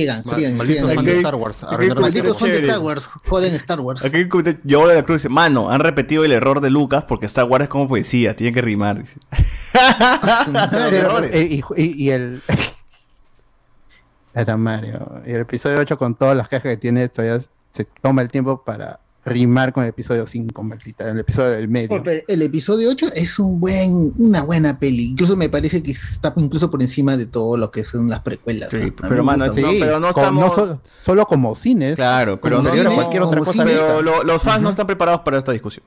Mal- 0.06 0.24
friegan, 0.24 0.56
malditos 0.56 0.94
fans 0.94 1.06
de 1.06 1.16
Star 1.16 1.34
Wars. 1.34 1.62
Malditos 1.70 2.38
fans 2.38 2.52
de. 2.52 2.58
Star 2.60 2.78
Wars, 2.80 3.06
joden 3.28 3.54
Star 3.54 3.80
Wars. 3.80 4.04
Aquí 4.04 4.28
yo 4.64 4.86
de 4.88 4.94
la 4.94 5.02
Cruz 5.04 5.22
dice, 5.22 5.28
mano, 5.28 5.70
han 5.70 5.80
repetido 5.80 6.24
el 6.24 6.32
error 6.32 6.60
de 6.60 6.70
Lucas 6.70 7.04
porque 7.04 7.26
Star 7.26 7.44
Wars 7.46 7.64
es 7.64 7.68
como 7.68 7.88
poesía, 7.88 8.34
tiene 8.36 8.52
que 8.52 8.62
rimar. 8.62 8.98
Dice. 9.00 9.16
Los 10.52 10.68
Pero, 10.70 10.86
errores. 10.96 11.30
eh, 11.32 11.48
y, 11.50 11.62
y- 11.76 12.04
y 12.04 12.10
el. 12.10 12.42
Está 14.34 14.56
Mario. 14.56 15.22
Y 15.26 15.32
el 15.32 15.40
episodio 15.40 15.78
8, 15.78 15.98
con 15.98 16.14
todas 16.14 16.36
las 16.36 16.48
cajas 16.48 16.70
que 16.70 16.76
tiene, 16.76 17.08
todavía 17.08 17.40
se 17.72 17.84
toma 18.00 18.22
el 18.22 18.28
tiempo 18.28 18.62
para 18.64 19.00
rimar 19.24 19.72
con 19.72 19.82
el 19.84 19.90
episodio 19.90 20.26
5, 20.26 20.62
maldita. 20.62 21.10
El 21.10 21.18
episodio 21.18 21.50
del 21.50 21.68
medio. 21.68 21.88
Porque 21.88 22.24
el 22.26 22.42
episodio 22.42 22.90
8 22.90 23.08
es 23.14 23.38
un 23.38 23.60
buen, 23.60 24.12
una 24.16 24.42
buena 24.42 24.78
peli. 24.78 25.10
Incluso 25.10 25.36
me 25.36 25.48
parece 25.48 25.82
que 25.82 25.92
está 25.92 26.32
incluso 26.36 26.70
por 26.70 26.80
encima 26.82 27.16
de 27.16 27.26
todo 27.26 27.56
lo 27.56 27.70
que 27.70 27.84
son 27.84 28.08
las 28.08 28.20
precuelas. 28.20 28.70
Sí, 28.70 28.92
pero 29.08 29.22
mano, 29.22 29.46
gusta 29.46 29.60
no, 29.60 29.68
pero 29.78 30.00
no 30.00 30.12
con- 30.12 30.22
estamos- 30.24 30.54
solo, 30.54 30.80
solo 31.02 31.26
como 31.26 31.54
cines. 31.54 31.96
Claro, 31.96 32.40
pero 32.40 32.62
no, 32.62 32.70
cualquier 32.94 33.22
otra 33.22 33.40
cosa. 33.40 33.52
cine. 33.52 33.64
pero 33.66 34.02
lo- 34.02 34.22
los 34.24 34.42
fans 34.42 34.62
no 34.62 34.70
están 34.70 34.86
preparados 34.86 35.20
para 35.20 35.38
esta 35.38 35.52
discusión. 35.52 35.84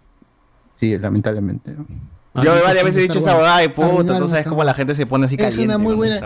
Sí, 0.75 0.97
lamentablemente. 0.97 1.75
Yo 2.35 2.51
Ah, 2.51 2.61
varias 2.63 2.83
veces 2.83 2.97
he 2.99 3.01
dicho 3.03 3.19
esa 3.19 3.35
huevada 3.35 3.63
y 3.63 3.67
puta, 3.69 4.17
tú 4.17 4.27
sabes 4.27 4.47
cómo 4.47 4.63
la 4.63 4.73
gente 4.73 4.95
se 4.95 5.05
pone 5.05 5.25
así 5.25 5.35
Es 5.35 5.41
caliente. 5.41 5.65
una 5.65 5.77
muy 5.77 5.93
buena-. 5.93 6.19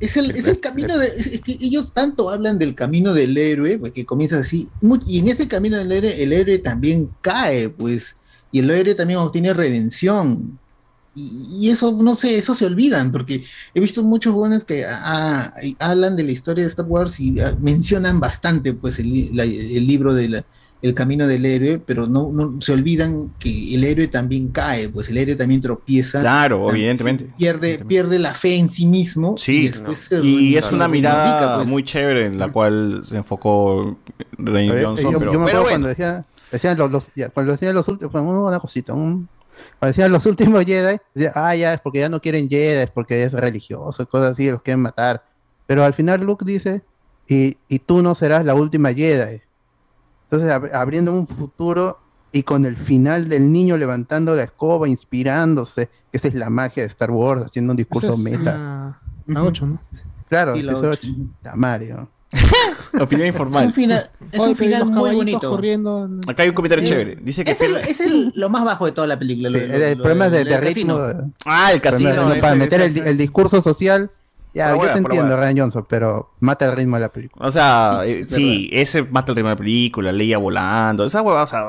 Es 0.00 0.16
el, 0.16 0.30
es 0.30 0.46
el 0.46 0.58
camino 0.58 0.96
de. 0.96 1.08
Es, 1.08 1.26
es 1.26 1.40
que 1.42 1.52
ellos 1.60 1.92
tanto 1.92 2.30
hablan 2.30 2.58
del 2.58 2.74
camino 2.74 3.12
del 3.12 3.36
héroe, 3.36 3.78
pues, 3.78 3.92
que 3.92 4.06
comienza 4.06 4.38
así. 4.38 4.68
Y 5.06 5.18
en 5.18 5.28
ese 5.28 5.48
camino 5.48 5.76
del 5.76 5.92
héroe, 5.92 6.22
el 6.22 6.32
héroe 6.32 6.58
también 6.58 7.10
cae, 7.20 7.68
pues. 7.68 8.16
Y 8.52 8.60
el 8.60 8.70
héroe 8.70 8.94
también 8.94 9.18
obtiene 9.18 9.52
redención. 9.52 10.58
Y, 11.14 11.66
y 11.66 11.70
eso, 11.70 11.92
no 12.00 12.14
sé, 12.14 12.38
eso 12.38 12.54
se 12.54 12.64
olvidan, 12.64 13.12
porque 13.12 13.42
he 13.74 13.80
visto 13.80 14.02
muchos 14.02 14.32
buenos 14.32 14.64
que 14.64 14.86
ah, 14.88 15.52
hablan 15.80 16.16
de 16.16 16.22
la 16.22 16.32
historia 16.32 16.64
de 16.64 16.70
Star 16.70 16.86
Wars 16.86 17.18
y 17.20 17.38
ah, 17.40 17.54
mencionan 17.60 18.18
bastante, 18.20 18.72
pues, 18.72 18.98
el, 19.00 19.36
la- 19.36 19.44
el 19.44 19.86
libro 19.86 20.14
del 20.14 20.42
el 20.82 20.94
camino 20.94 21.26
del 21.26 21.44
héroe, 21.44 21.78
pero 21.78 22.06
no, 22.06 22.30
no 22.32 22.60
se 22.62 22.72
olvidan 22.72 23.32
que 23.38 23.74
el 23.74 23.84
héroe 23.84 24.08
también 24.08 24.48
cae, 24.48 24.88
pues 24.88 25.08
el 25.10 25.18
héroe 25.18 25.36
también 25.36 25.60
tropieza. 25.60 26.20
Claro, 26.20 26.66
Tam- 26.66 26.70
evidentemente. 26.70 27.26
Pierde, 27.36 27.84
pierde 27.84 28.18
la 28.18 28.32
fe 28.34 28.56
en 28.56 28.68
sí 28.70 28.86
mismo. 28.86 29.34
y 29.36 29.40
Sí, 29.40 29.68
después 29.68 29.98
se 29.98 30.24
y 30.24 30.56
es 30.56 30.72
una 30.72 30.88
mirada 30.88 31.56
pues. 31.56 31.68
muy 31.68 31.82
chévere 31.82 32.26
en 32.26 32.38
la 32.38 32.50
cual 32.50 33.02
se 33.06 33.16
enfocó 33.18 33.98
Dwayne 34.38 34.82
Johnson. 34.82 35.12
yo, 35.12 35.18
pero, 35.18 35.32
yo 35.34 35.38
me 35.38 35.46
pero 35.46 35.58
acuerdo 35.58 35.62
bueno, 35.62 35.68
cuando 35.68 35.88
decían, 35.88 36.24
decían 36.50 36.78
los, 36.78 36.90
los- 36.90 37.06
ya, 37.14 37.28
cuando 37.28 37.52
decían 37.52 37.74
los 37.74 37.86
últimos, 37.88 38.12
bueno, 38.12 38.46
una 38.46 38.58
cosita, 38.60 38.94
un- 38.94 39.28
cuando 39.78 39.90
decían 39.92 40.10
los 40.10 40.24
últimos 40.24 40.64
Jedi, 40.64 40.96
decían, 41.14 41.32
ah, 41.36 41.54
ya, 41.54 41.74
es 41.74 41.80
porque 41.80 41.98
ya 41.98 42.08
no 42.08 42.20
quieren 42.22 42.48
Jedi, 42.48 42.82
es 42.84 42.90
porque 42.90 43.22
es 43.22 43.34
religioso, 43.34 44.08
cosas 44.08 44.30
así, 44.32 44.50
los 44.50 44.62
quieren 44.62 44.80
matar. 44.80 45.22
Pero 45.66 45.84
al 45.84 45.92
final 45.92 46.20
Luke 46.22 46.44
dice, 46.46 46.80
y, 47.28 47.58
y 47.68 47.78
tú 47.80 48.00
no 48.02 48.14
serás 48.14 48.44
la 48.46 48.54
última 48.54 48.92
Jedi. 48.94 49.42
Entonces, 50.30 50.50
ab- 50.50 50.70
abriendo 50.74 51.12
un 51.12 51.26
futuro 51.26 51.98
y 52.32 52.44
con 52.44 52.64
el 52.64 52.76
final 52.76 53.28
del 53.28 53.50
niño 53.50 53.76
levantando 53.76 54.36
la 54.36 54.44
escoba, 54.44 54.88
inspirándose, 54.88 55.90
esa 56.12 56.28
es 56.28 56.34
la 56.34 56.50
magia 56.50 56.82
de 56.84 56.86
Star 56.88 57.10
Wars, 57.10 57.42
haciendo 57.46 57.72
un 57.72 57.76
discurso 57.76 58.12
es 58.12 58.18
meta. 58.18 58.42
La, 58.56 59.00
la 59.26 59.42
8, 59.42 59.66
¿no? 59.66 59.78
Claro, 60.28 60.54
episodio 60.54 60.90
ocho. 60.90 61.08
8. 61.12 61.28
Ya, 61.44 61.54
Mario. 61.56 62.08
Opinión 63.00 63.26
Es 63.26 63.34
informal. 63.34 63.66
un 63.66 63.72
final, 63.72 64.10
es 64.30 64.40
un 64.40 64.54
final 64.54 64.84
muy 64.86 65.14
bonito. 65.16 65.50
corriendo. 65.50 66.08
Acá 66.28 66.44
hay 66.44 66.50
un 66.50 66.54
comentario 66.54 66.84
Eh, 66.84 66.88
chévere. 66.88 67.16
Dice 67.16 67.42
que 67.42 67.50
Es 67.50 67.60
el, 67.60 67.74
es 67.76 68.00
el- 68.00 68.32
lo 68.36 68.48
más 68.48 68.64
bajo 68.64 68.86
de 68.86 68.92
toda 68.92 69.08
la 69.08 69.18
película. 69.18 69.50
lo- 69.50 69.58
Sí, 69.58 69.66
lo- 69.66 69.74
el 69.74 69.98
lo- 69.98 70.02
problema 70.04 70.26
es 70.26 70.32
de, 70.32 70.44
de 70.44 70.60
ritmo. 70.60 70.98
casino. 70.98 71.32
Ah, 71.44 71.72
el 71.72 71.80
casino. 71.80 72.10
Problema- 72.10 72.32
ese- 72.32 72.40
para 72.40 72.54
meter 72.54 72.80
ese- 72.82 73.00
el, 73.00 73.06
el 73.08 73.18
discurso 73.18 73.60
social. 73.60 74.10
Ya, 74.52 74.74
yo 74.74 74.80
te 74.80 74.98
entiendo. 74.98 75.36
Ryan 75.36 75.58
Johnson, 75.58 75.86
pero 75.88 76.30
mata 76.40 76.64
el 76.66 76.72
ritmo 76.76 76.96
de 76.96 77.00
la 77.02 77.08
película. 77.10 77.46
O 77.46 77.50
sea, 77.50 78.00
eh, 78.04 78.24
sí, 78.28 78.68
ese 78.72 79.02
mata 79.04 79.30
el 79.32 79.36
ritmo 79.36 79.48
de 79.48 79.54
la 79.54 79.58
película, 79.58 80.10
Leia 80.12 80.38
volando, 80.38 81.04
esa 81.04 81.22
hueva, 81.22 81.44
o 81.44 81.46
sea, 81.46 81.64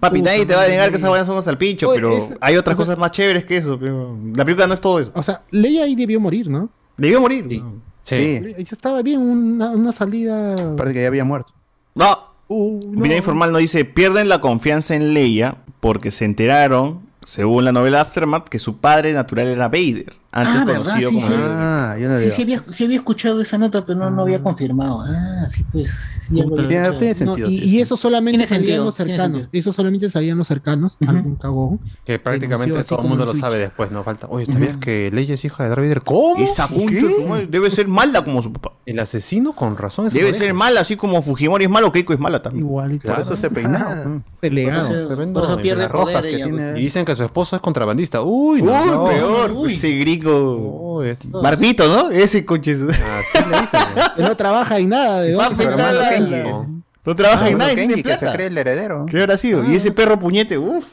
papi, 0.00 0.22
nadie 0.22 0.44
te 0.44 0.54
va 0.54 0.64
a 0.64 0.68
negar 0.68 0.90
que 0.90 0.96
esas 0.96 1.08
huevas 1.10 1.26
son 1.26 1.38
hasta 1.38 1.50
el 1.50 1.58
pincho, 1.58 1.88
Oye, 1.90 1.96
pero 2.00 2.16
es- 2.16 2.34
hay 2.40 2.56
otras 2.56 2.76
sea- 2.76 2.84
cosas 2.84 2.98
más 2.98 3.10
chéveres 3.12 3.44
que 3.44 3.58
eso. 3.58 3.78
pero 3.78 4.16
La 4.34 4.44
película 4.44 4.66
no 4.66 4.74
es 4.74 4.80
todo 4.80 4.98
eso. 4.98 5.12
O 5.14 5.22
sea, 5.22 5.42
Leia 5.50 5.84
ahí 5.84 5.94
debió 5.94 6.18
morir, 6.20 6.48
¿no? 6.50 6.68
Debió 6.96 7.20
morir. 7.20 7.46
Sí. 7.48 7.62
Sí, 8.02 8.40
Ya 8.58 8.64
estaba 8.72 9.02
bien, 9.02 9.20
una, 9.20 9.70
una 9.70 9.92
salida. 9.92 10.76
parece 10.76 10.94
que 10.94 11.02
ya 11.02 11.08
había 11.08 11.24
muerto. 11.24 11.50
No, 11.94 12.34
Uh, 12.48 12.80
no. 12.80 13.00
Opinión 13.00 13.16
informal 13.18 13.50
no 13.50 13.58
dice, 13.58 13.84
pierden 13.84 14.28
la 14.28 14.40
confianza 14.40 14.94
en 14.94 15.14
Leia 15.14 15.56
porque 15.80 16.12
se 16.12 16.24
enteraron, 16.24 17.00
según 17.24 17.64
la 17.64 17.72
novela 17.72 18.00
Aftermath, 18.02 18.48
que 18.48 18.60
su 18.60 18.78
padre 18.78 19.12
natural 19.14 19.48
era 19.48 19.66
Vader, 19.66 20.12
antes 20.36 20.54
Ah, 20.60 20.64
¿verdad? 20.66 20.84
conocido 20.84 21.10
Sí, 21.10 21.14
como 21.16 21.26
sí. 21.26 21.32
Vader. 21.32 21.50
Ah, 21.50 21.96
yo 21.98 22.08
no 22.08 22.18
Sí, 22.18 22.30
sí 22.30 22.42
había, 22.42 22.62
sí 22.70 22.84
había 22.84 22.96
escuchado 22.96 23.40
esa 23.40 23.56
nota, 23.58 23.84
pero 23.84 23.98
no, 23.98 24.10
no 24.10 24.22
había 24.22 24.42
confirmado. 24.42 25.02
Ah, 25.06 25.46
sí, 25.50 25.64
pues. 25.72 26.28
ya 26.30 26.44
Puta, 26.44 26.62
había 26.62 26.98
Tiene, 26.98 27.24
No, 27.24 27.38
y, 27.38 27.80
eso 27.80 27.96
solamente 27.96 28.46
sentido, 28.46 28.84
los 28.84 28.94
cercanos. 28.94 29.48
Eso 29.52 29.72
solamente 29.72 30.10
salían 30.10 30.36
los 30.36 30.46
cercanos. 30.48 30.98
Algún 31.06 31.36
cagón. 31.36 31.80
Que 32.04 32.18
prácticamente 32.18 32.82
todo 32.84 33.00
el 33.02 33.08
mundo 33.08 33.24
lo 33.24 33.32
Twitch. 33.32 33.40
sabe 33.40 33.58
después, 33.58 33.90
no 33.90 34.02
falta. 34.02 34.26
Oye, 34.28 34.46
¿sabías 34.46 34.76
que 34.76 35.10
Leia 35.10 35.34
es 35.34 35.44
hija 35.44 35.62
de 35.62 35.68
Darth 35.70 35.80
Vader? 35.80 36.02
¿Cómo? 36.02 36.44
Esa 36.44 36.68
madre 36.68 37.46
debe 37.48 37.70
ser 37.70 37.88
mala 37.88 38.22
como 38.22 38.42
su 38.42 38.52
papá. 38.52 38.72
El 38.84 39.00
asesino 39.00 39.54
con 39.54 39.76
razón 39.76 40.06
es 40.06 40.12
Debe 40.12 40.32
ser 40.34 40.54
mala, 40.54 40.80
así 40.82 40.96
como 40.96 41.20
Fujimori 41.22 41.64
es 41.64 41.70
malo, 41.70 41.90
Keiko 41.90 42.12
es 42.12 42.20
mala 42.20 42.42
también. 42.42 42.64
Igualito. 42.66 43.08
Por 43.08 43.20
eso 43.20 43.36
se 43.36 43.50
peinaba. 43.50 44.04
Se 44.40 44.50
Por 44.50 44.58
eso, 44.58 45.06
Tremendo 45.08 45.40
por 45.40 45.44
eso 45.50 45.60
pierde 45.60 45.88
poder. 45.88 46.76
Y 46.76 46.80
dicen 46.82 47.04
que 47.04 47.14
su 47.14 47.24
esposo 47.24 47.56
es 47.56 47.62
contrabandista. 47.62 48.22
Uy, 48.22 48.62
peor, 48.62 49.52
uy. 49.52 49.72
ese 49.72 49.92
gringo. 49.92 50.25
Uy, 50.28 51.08
es- 51.10 51.30
Barbito, 51.30 51.86
¿no? 51.88 52.10
Ese 52.10 52.44
coche. 52.44 52.72
Así 52.72 53.38
le 53.50 53.60
dicen. 53.60 53.80
Que 54.16 54.22
no 54.22 54.36
trabaja 54.36 54.78
en 54.78 54.88
nada. 54.88 55.20
¿De 55.22 55.32
dónde 55.32 55.56
se 55.64 55.70
la-. 55.70 56.66
No 57.04 57.14
trabaja 57.14 57.44
Ah, 57.44 57.48
en 57.50 57.58
nada 57.58 57.72
y 57.72 57.76
Kenji, 57.76 57.94
tiene 57.94 58.02
que 58.02 58.12
se 58.14 58.18
plata. 58.18 58.34
cree 58.34 58.46
el 58.48 58.58
heredero. 58.58 59.06
¿Qué 59.06 59.20
habrá 59.20 59.36
sido? 59.36 59.64
Y 59.64 59.76
ese 59.76 59.92
perro 59.92 60.18
puñete, 60.18 60.58
uff. 60.58 60.86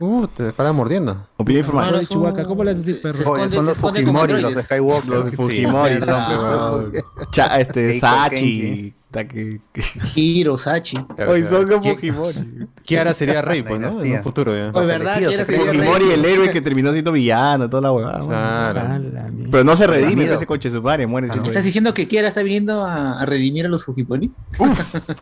Uh, 0.00 0.26
te 0.28 0.52
para 0.52 0.72
mordiendo. 0.72 1.26
Opinión 1.36 1.62
informal. 1.64 1.94
Son- 1.96 2.06
Chihuahua, 2.06 2.44
¿cómo 2.44 2.62
le 2.64 2.70
haces 2.70 2.96
perro? 2.98 3.30
Oye, 3.32 3.50
son 3.50 3.66
los 3.66 3.76
Fujimori, 3.76 4.40
los 4.40 4.54
de. 4.54 4.62
Skywalker. 4.62 5.10
Los 5.10 5.30
Fujimori 5.32 6.00
son. 6.00 6.92
Cha, 7.32 7.58
este, 7.60 7.98
Sachi. 7.98 8.94
Que- 9.10 9.60
que- 9.72 9.82
Hiro, 10.16 10.58
Sachi. 10.58 10.98
Hoy 11.26 11.42
son 11.44 11.66
como 11.66 11.82
¿Qui- 11.82 11.94
Fujimori. 11.94 12.68
Kiara 12.84 13.14
sería 13.14 13.40
rey, 13.40 13.62
pues, 13.62 13.80
¿no? 13.80 14.02
En 14.02 14.16
un 14.18 14.22
futuro 14.22 14.54
ya. 14.54 14.70
Oye, 14.74 14.86
¿verdad? 14.86 15.16
elegidos, 15.16 15.28
Quiere 15.28 15.44
se 15.46 15.46
ser 15.46 15.46
creen 15.46 15.68
rey. 15.80 15.88
Fujimori, 15.88 16.12
el 16.12 16.24
héroe 16.26 16.50
que 16.50 16.60
terminó 16.60 16.92
siendo 16.92 17.12
villano, 17.12 17.70
toda 17.70 17.80
la 17.82 17.92
huevada. 17.92 18.20
Claro. 18.20 19.02
Pero 19.50 19.64
no 19.64 19.76
se 19.76 19.86
redime 19.86 20.24
ese 20.24 20.46
coche, 20.46 20.70
su 20.70 20.82
padre 20.82 21.06
muere. 21.06 21.28
¿Estás 21.28 21.64
diciendo 21.64 21.94
que 21.94 22.06
Kiara 22.06 22.28
está 22.28 22.42
viniendo 22.42 22.84
a, 22.84 23.20
a 23.20 23.24
redimir 23.26 23.64
a 23.64 23.68
los 23.70 23.84
Fujimori? 23.84 24.30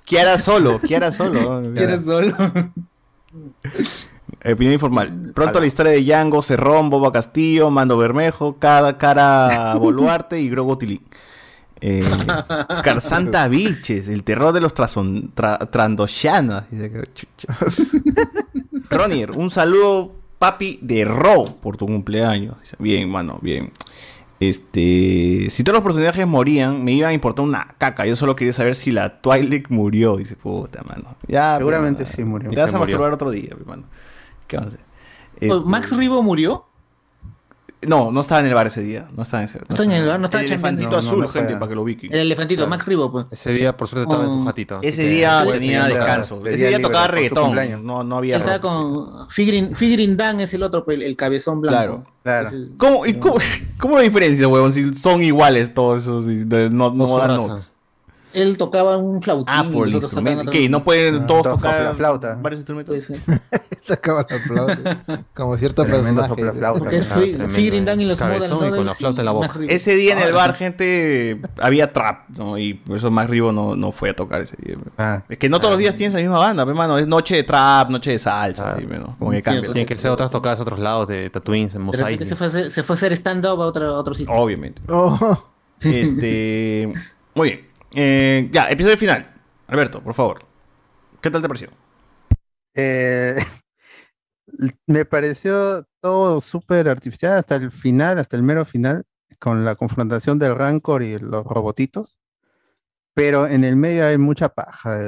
Kiara 0.05 0.39
solo, 0.39 0.81
Kiara 0.81 1.13
solo. 1.13 1.63
Kiara 1.75 2.01
solo. 2.03 2.37
Opinión 4.45 4.75
informal. 4.75 5.33
Pronto 5.35 5.59
la 5.61 5.67
historia 5.67 5.93
de 5.93 6.05
Yango, 6.05 6.43
Cerrón, 6.43 6.89
Boba 6.91 7.11
Castillo, 7.13 7.71
Mando 7.71 7.97
Bermejo, 7.97 8.59
Cara, 8.59 8.97
Cara 8.99 9.75
Boluarte 9.79 10.41
y 10.41 10.49
Grogo 10.49 10.79
Tilín. 10.79 11.03
Eh, 11.81 12.03
Carsanta 12.83 13.49
Vilches, 13.49 14.09
el 14.09 14.25
terror 14.25 14.53
de 14.53 14.61
los 14.61 14.75
tra- 14.75 15.71
trandoshanas. 15.71 16.71
Dice 16.71 16.91
que- 16.91 17.03
chucha. 17.15 17.55
Ronier, 18.91 19.33
un 19.33 19.51
saludo, 19.51 20.13
papi, 20.39 20.79
de 20.83 21.05
Ro 21.05 21.57
por 21.61 21.77
tu 21.77 21.87
cumpleaños. 21.87 22.57
Dice, 22.61 22.77
Bien, 22.79 23.09
mano, 23.11 23.39
bien. 23.43 23.73
Este, 24.39 25.47
si 25.49 25.65
todos 25.65 25.77
los 25.77 25.85
personajes 25.85 26.27
morían, 26.27 26.85
me 26.85 26.93
iba 26.93 27.09
a 27.09 27.13
importar 27.13 27.45
una 27.45 27.69
caca. 27.79 28.05
Yo 28.07 28.17
solo 28.17 28.37
quería 28.37 28.53
saber 28.53 28.75
si 28.77 28.93
la 28.93 29.21
Twilight 29.23 29.69
murió. 29.71 30.17
Dice, 30.19 30.37
puta, 30.37 30.83
mano. 30.83 31.17
Ya, 31.27 31.57
Seguramente 31.57 32.05
pero, 32.05 32.17
sí 32.17 32.25
murió. 32.25 32.51
Te 32.51 32.61
vas 32.61 32.71
se 32.71 32.77
a 32.77 32.79
murió. 32.79 32.95
masturbar 32.97 33.15
otro 33.15 33.31
día, 33.31 33.51
hermano. 33.59 33.85
¿Qué 34.47 34.57
vamos 34.59 34.75
a 34.75 34.77
hacer? 34.77 34.87
Este, 35.41 35.61
¿Max 35.65 35.97
Ribo 35.97 36.23
murió? 36.23 36.67
No, 37.83 38.11
no 38.11 38.21
estaba 38.21 38.41
en 38.41 38.47
el 38.47 38.55
bar 38.55 38.67
ese 38.67 38.83
día. 38.83 39.09
No 39.15 39.23
estaba 39.23 39.43
en 39.43 39.49
ese. 39.49 39.59
No 39.59 39.65
estaba 39.69 39.85
en 39.85 39.93
el 39.93 40.09
bar, 40.09 40.19
no 40.19 40.25
estaba 40.25 40.43
El 40.43 40.51
elefantito 40.51 40.91
No, 40.91 40.97
no, 40.97 40.99
azul, 40.99 41.21
no 41.21 41.29
gente, 41.29 41.55
para 41.55 41.69
que 41.69 41.75
lo 41.75 41.83
ubiquen. 41.83 42.13
El 42.13 42.21
elefantito, 42.21 42.67
Max 42.67 42.87
Ribo, 42.87 43.11
pues. 43.13 43.27
Ese 43.31 43.53
día, 43.53 43.77
por 43.77 43.89
suerte, 43.89 44.11
estaba 44.11 44.25
en 44.25 44.31
su 44.31 44.45
jatito. 44.45 44.79
así 44.79 44.89
Ese 44.89 45.09
día 45.09 45.45
tenía 45.51 45.85
descanso. 45.85 46.41
de 46.41 46.55
Ese 46.55 46.69
día 46.69 46.79
libre 46.79 46.83
tocaba 46.85 47.09
reggaetón. 47.09 47.87
No, 47.87 48.03
no 48.03 48.17
había 48.17 48.37
estaba 48.37 48.55
rock. 48.59 48.63
con 48.63 49.31
Figurin, 49.31 49.77
Figurin 49.77 50.17
Dan 50.17 50.41
es 50.41 50.55
el 50.55 50.63
otro, 50.63 50.85
pues, 50.85 50.97
el, 50.97 51.03
el 51.03 51.17
cabezón 51.17 51.61
blanco. 51.61 51.77
Claro. 51.77 52.07
Claro. 52.23 52.51
¿Cómo, 52.77 53.07
y 53.07 53.15
cómo, 53.15 53.37
cómo 53.79 53.97
lo 53.97 54.03
diferencias, 54.03 54.49
huevón? 54.49 54.73
Si 54.73 54.95
son 54.97 55.23
iguales 55.23 55.73
todos 55.75 56.03
esos. 56.03 56.27
no 56.27 56.93
no 56.93 57.07
su 57.07 57.19
dan 57.19 57.37
notes. 57.37 57.73
Él 58.37 58.57
tocaba 58.59 58.97
un 58.97 59.23
flautín. 59.23 59.47
Ah, 59.49 59.65
por 59.73 59.89
el 59.89 59.95
instrumento. 59.95 60.51
¿Qué? 60.51 60.69
¿No 60.69 60.85
pueden 60.85 61.27
todos 61.27 61.43
todos 61.45 61.57
tocar 61.57 61.79
sopla 61.79 61.95
flauta. 61.95 62.39
varios 62.41 62.61
instrumentos? 62.61 62.95
Puede 62.95 63.03
ser. 63.03 63.41
Tocaba 63.87 64.27
la 64.29 64.39
flauta. 64.39 65.25
Como 65.35 65.57
cierto 65.57 65.85
Tremendo 65.85 66.23
personaje. 66.23 66.29
soplaflauta. 66.29 66.79
Porque 66.81 66.97
es 66.97 67.07
Ah, 67.11 67.15
Fi- 67.15 67.21
tremendo, 67.31 67.55
Figurin 67.55 67.83
eh. 67.83 67.87
Dan 67.87 68.01
y 68.01 68.05
los 68.05 68.19
Cabezón 68.19 68.57
Modal 68.59 68.69
y 68.73 68.77
con 68.77 68.87
la 68.87 68.95
flauta 68.95 69.21
en 69.21 69.25
la 69.27 69.31
boca. 69.33 69.51
Ese 69.69 69.95
día 69.95 70.13
en 70.13 70.19
el 70.19 70.33
Ah, 70.35 70.37
bar, 70.37 70.55
gente, 70.55 71.41
había 71.59 71.93
trap, 71.93 72.29
¿no? 72.37 72.59
Y 72.59 72.75
por 72.75 72.97
eso 72.97 73.11
más 73.11 73.31
Ribo 73.31 73.53
no, 73.53 73.75
no 73.77 73.93
fue 73.93 74.11
a 74.11 74.17
tocar 74.17 74.41
ese 74.43 74.57
día. 74.63 74.77
Ah, 74.99 75.23
Es 75.29 75.39
que 75.39 75.49
no 75.49 75.59
todos 75.59 75.73
los 75.73 75.79
días 75.79 75.95
tienes 75.97 76.15
la 76.15 76.21
misma 76.21 76.39
banda, 76.39 76.63
hermano. 76.65 76.99
Es 76.99 77.07
noche 77.07 77.37
de 77.37 77.43
trap, 77.45 77.91
noche 77.91 78.11
de 78.11 78.19
salsa, 78.19 78.71
así, 78.71 78.85
¿no? 78.87 79.17
Como 79.19 79.31
que 79.31 79.41
cambia. 79.43 79.73
Tienen 79.73 79.87
que 79.87 79.97
ser 79.97 80.11
otras 80.11 80.31
tocadas 80.31 80.59
a 80.59 80.63
otros 80.63 80.79
lados 80.79 81.09
de 81.09 81.31
Tatooine, 81.31 81.67
en 81.69 81.73
De 81.73 81.79
Mos 81.79 81.97
repente 81.97 82.25
Eisley. 82.25 82.71
se 82.71 82.83
fue, 82.83 82.95
a 82.95 82.97
hacer, 82.97 83.13
stand-up 83.13 83.63
a 83.63 83.67
otro, 83.67 83.87
a 83.95 83.99
otro 83.99 84.15
sitio. 84.15 84.35
Obviamente. 84.35 84.83
Oh, 84.89 85.39
Este. 85.81 86.93
Muy 87.35 87.49
bien. 87.51 87.66
Eh, 87.99 88.51
ya, 88.53 88.69
episodio 88.69 88.99
final. 88.99 89.35
Alberto, 89.69 90.03
por 90.03 90.13
favor. 90.13 90.41
¿Qué 91.23 91.31
tal 91.31 91.41
te 91.41 91.49
pareció? 91.49 91.71
eh, 92.75 93.37
me 94.87 95.07
pareció 95.07 95.87
todo 96.03 96.43
súper 96.43 96.91
artificial 96.91 97.33
hasta 97.39 97.57
el 97.57 97.73
final, 97.73 98.19
hasta 98.19 98.37
el 98.37 98.43
mero 98.43 98.67
final, 98.67 99.05
con 99.39 99.65
la 99.65 99.77
confrontación 99.77 100.39
del 100.39 100.55
Rancor 100.57 101.03
y 101.03 101.19
los 101.19 101.45
robotitos. 101.45 102.21
Pero 103.15 103.47
en 103.47 103.65
el 103.65 103.77
medio 103.77 104.05
hay 104.07 104.19
mucha 104.19 104.51
paja. 104.51 104.99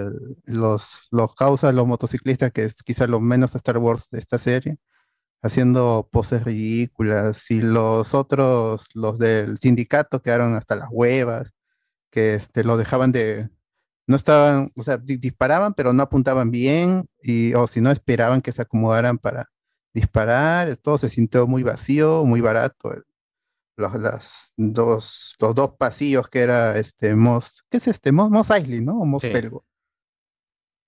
los, 0.44 1.08
los 1.10 1.34
causas, 1.34 1.74
los 1.74 1.86
motociclistas, 1.86 2.52
que 2.52 2.64
es 2.64 2.82
quizá 2.82 3.06
lo 3.06 3.20
menos 3.20 3.54
Star 3.54 3.76
Wars 3.78 4.08
de 4.10 4.18
esta 4.18 4.38
serie, 4.38 4.78
haciendo 5.42 6.08
poses 6.12 6.44
ridículas. 6.44 7.50
Y 7.50 7.60
los 7.62 8.14
otros, 8.14 8.86
los 8.94 9.18
del 9.18 9.58
sindicato, 9.58 10.22
quedaron 10.22 10.54
hasta 10.54 10.76
las 10.76 10.88
huevas, 10.90 11.52
que 12.10 12.34
este, 12.34 12.64
lo 12.64 12.76
dejaban 12.76 13.12
de, 13.12 13.50
no 14.06 14.16
estaban, 14.16 14.72
o 14.76 14.82
sea, 14.84 14.96
di- 14.98 15.16
disparaban, 15.18 15.74
pero 15.74 15.92
no 15.92 16.02
apuntaban 16.02 16.50
bien, 16.50 17.08
y, 17.22 17.54
o 17.54 17.66
si 17.66 17.80
no, 17.80 17.90
esperaban 17.90 18.40
que 18.40 18.52
se 18.52 18.62
acomodaran 18.62 19.18
para 19.18 19.50
disparar, 19.94 20.76
todo 20.76 20.98
se 20.98 21.10
sintió 21.10 21.46
muy 21.46 21.62
vacío, 21.62 22.24
muy 22.24 22.40
barato. 22.40 22.92
el- 22.94 23.04
Los, 23.76 23.94
las 23.94 24.52
dos, 24.56 25.36
los 25.38 25.54
dos 25.54 25.70
pasillos 25.78 26.28
que 26.28 26.40
era 26.40 26.76
este 26.78 27.14
Mos, 27.14 27.62
¿qué 27.70 27.76
es 27.78 27.86
este? 27.86 28.10
Mos, 28.10 28.28
Mos 28.28 28.50
Eisley, 28.50 28.80
¿no? 28.80 28.98
O 29.00 29.04
Mos 29.06 29.22
Sí. 29.22 29.28
Pelgo. 29.30 29.64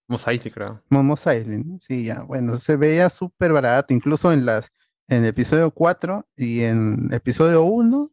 Mos 0.08 0.26
Eisley, 0.26 0.50
creo. 0.52 0.82
Mo- 0.90 1.02
Mos 1.05 1.24
Eisley, 1.26 1.62
¿no? 1.62 1.78
Sí, 1.78 2.05
ya, 2.07 2.23
bueno, 2.24 2.58
se 2.58 2.76
veía 2.76 3.08
súper 3.10 3.52
barato, 3.52 3.94
incluso 3.94 4.32
en 4.32 4.44
las, 4.44 4.70
en 5.08 5.23
el 5.23 5.28
episodio 5.31 5.70
4 5.70 6.26
y 6.36 6.62
en 6.65 7.12
episodio 7.12 7.62
1 7.62 8.10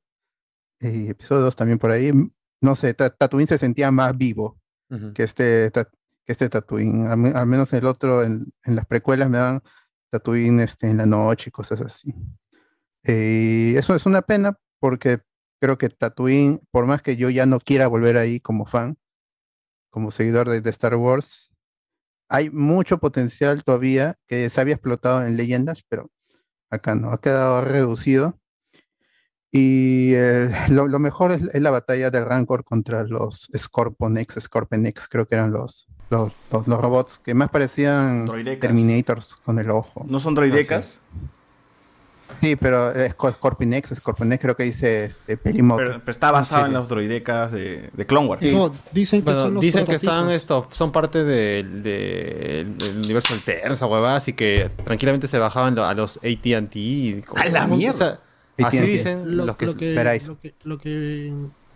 y 0.79 1.09
episodio 1.09 1.41
2 1.41 1.55
también 1.55 1.79
por 1.79 1.89
ahí, 1.89 2.11
no 2.61 2.75
sé, 2.75 2.93
Ta- 2.93 3.09
Tatooine 3.09 3.47
se 3.47 3.57
sentía 3.57 3.91
más 3.91 4.17
vivo 4.17 4.59
que 5.13 5.23
este, 5.23 5.71
que 5.73 6.31
este 6.31 6.49
Tatooine. 6.49 7.07
Al, 7.07 7.35
al 7.35 7.47
menos 7.47 7.73
el 7.73 7.85
otro, 7.85 8.23
en, 8.23 8.53
en 8.63 8.75
las 8.75 8.85
precuelas 8.85 9.29
me 9.29 9.37
dan 9.37 9.61
Tatooine 10.11 10.61
este, 10.61 10.87
en 10.89 10.97
la 10.97 11.05
noche 11.05 11.49
y 11.49 11.51
cosas 11.51 11.81
así. 11.81 12.13
Eh, 13.03 13.71
Y 13.73 13.77
eso 13.77 13.95
es 13.95 14.05
una 14.05 14.21
pena 14.21 14.57
porque 14.79 15.19
creo 15.61 15.77
que 15.77 15.89
Tatooine, 15.89 16.61
por 16.71 16.85
más 16.85 17.01
que 17.01 17.17
yo 17.17 17.29
ya 17.29 17.45
no 17.45 17.59
quiera 17.59 17.87
volver 17.87 18.17
ahí 18.17 18.39
como 18.39 18.65
fan, 18.65 18.97
como 19.89 20.11
seguidor 20.11 20.49
de, 20.49 20.61
de 20.61 20.69
Star 20.69 20.95
Wars, 20.95 21.51
hay 22.29 22.49
mucho 22.49 22.97
potencial 22.97 23.63
todavía 23.63 24.15
que 24.27 24.49
se 24.49 24.61
había 24.61 24.75
explotado 24.75 25.25
en 25.25 25.37
leyendas, 25.37 25.83
pero 25.89 26.11
acá 26.69 26.93
no, 26.95 27.11
ha 27.11 27.21
quedado 27.21 27.61
reducido. 27.61 28.39
Y 29.51 30.13
eh, 30.13 30.49
lo, 30.69 30.87
lo 30.87 30.99
mejor 30.99 31.31
es, 31.31 31.41
es 31.53 31.61
la 31.61 31.71
batalla 31.71 32.09
del 32.09 32.25
Rancor 32.25 32.63
contra 32.63 33.03
los 33.03 33.49
Scorponex, 33.57 34.35
Scorpenex, 34.41 35.07
creo 35.07 35.25
que 35.27 35.35
eran 35.35 35.51
los, 35.51 35.87
los, 36.09 36.31
los- 36.51 36.67
los 36.67 36.81
robots 36.81 37.19
que 37.23 37.33
más 37.33 37.49
parecían 37.49 38.25
Droidecas. 38.25 38.59
Terminators 38.61 39.35
con 39.45 39.57
el 39.59 39.69
ojo. 39.71 40.05
¿No 40.07 40.19
son 40.19 40.35
droidecas? 40.35 40.99
Sí, 42.41 42.57
pero 42.57 42.91
Scorpinex, 43.31 43.95
Scorpinex 43.95 44.41
creo 44.41 44.55
que 44.55 44.63
dice 44.65 45.05
este, 45.05 45.37
Perimoto. 45.37 45.77
Pero, 45.77 45.99
pero 45.99 46.11
está 46.11 46.29
basado 46.29 46.63
Sí, 46.65 46.65
sí. 46.69 46.73
en 46.75 46.79
los 46.81 46.89
droidecas 46.89 47.51
de, 47.53 47.89
de 47.93 48.05
Clone 48.05 48.27
Wars. 48.27 48.41
No, 48.51 48.73
dicen 48.91 49.21
que 49.21 49.25
Bueno, 49.25 49.39
son 49.39 49.53
los 49.55 49.61
dicen 49.61 49.85
que 49.85 49.95
están 49.95 50.29
esto, 50.29 50.67
son 50.71 50.91
parte 50.91 51.23
del 51.23 51.81
del- 51.81 52.77
del 52.77 52.97
universo 52.97 53.33
alterno, 53.33 53.73
esa 53.73 53.85
huevada, 53.87 54.17
así 54.17 54.33
que 54.33 54.69
tranquilamente 54.83 55.27
se 55.29 55.39
bajaban 55.39 55.79
a 55.79 55.93
los 55.93 56.17
AT&T. 56.17 57.23
¡A 57.37 57.45
la 57.49 57.65
mierda! 57.65 57.95
o 57.95 57.97
sea, 57.97 58.19
así 58.63 58.79
dicen 58.79 59.37
Lo, 59.37 59.45
los 59.45 59.57
que... 59.57 59.65
lo 59.65 59.75
que, 59.77 59.93
Veráis. 59.93 60.27
lo, 60.27 60.39
que, 60.39 60.53
lo 60.63 60.77
que 60.79 61.33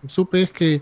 supe 0.08 0.42
es 0.44 0.52
que 0.52 0.82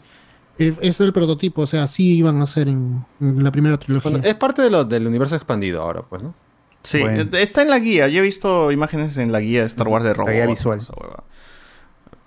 eh, 0.57 0.75
es 0.81 0.99
el 1.01 1.13
prototipo, 1.13 1.61
o 1.63 1.67
sea, 1.67 1.87
sí 1.87 2.17
iban 2.17 2.41
a 2.41 2.45
ser 2.45 2.67
en, 2.67 3.05
en 3.21 3.43
la 3.43 3.51
primera 3.51 3.77
trilogía. 3.77 4.11
Bueno, 4.11 4.25
es 4.27 4.35
parte 4.35 4.61
de 4.61 4.69
lo, 4.69 4.83
del 4.85 5.07
universo 5.07 5.35
expandido 5.35 5.81
ahora, 5.81 6.01
pues, 6.03 6.21
¿no? 6.23 6.33
Sí, 6.83 6.99
Bueno. 7.01 7.29
está 7.37 7.61
en 7.61 7.69
la 7.69 7.79
guía. 7.79 8.07
Yo 8.07 8.19
he 8.19 8.21
visto 8.23 8.71
imágenes 8.71 9.17
en 9.17 9.31
la 9.33 9.39
guía 9.41 9.61
de 9.61 9.65
Star 9.67 9.87
Wars 9.89 10.03
de 10.05 10.13
robots. 10.13 10.33
guía 10.33 10.47
visual. 10.47 10.79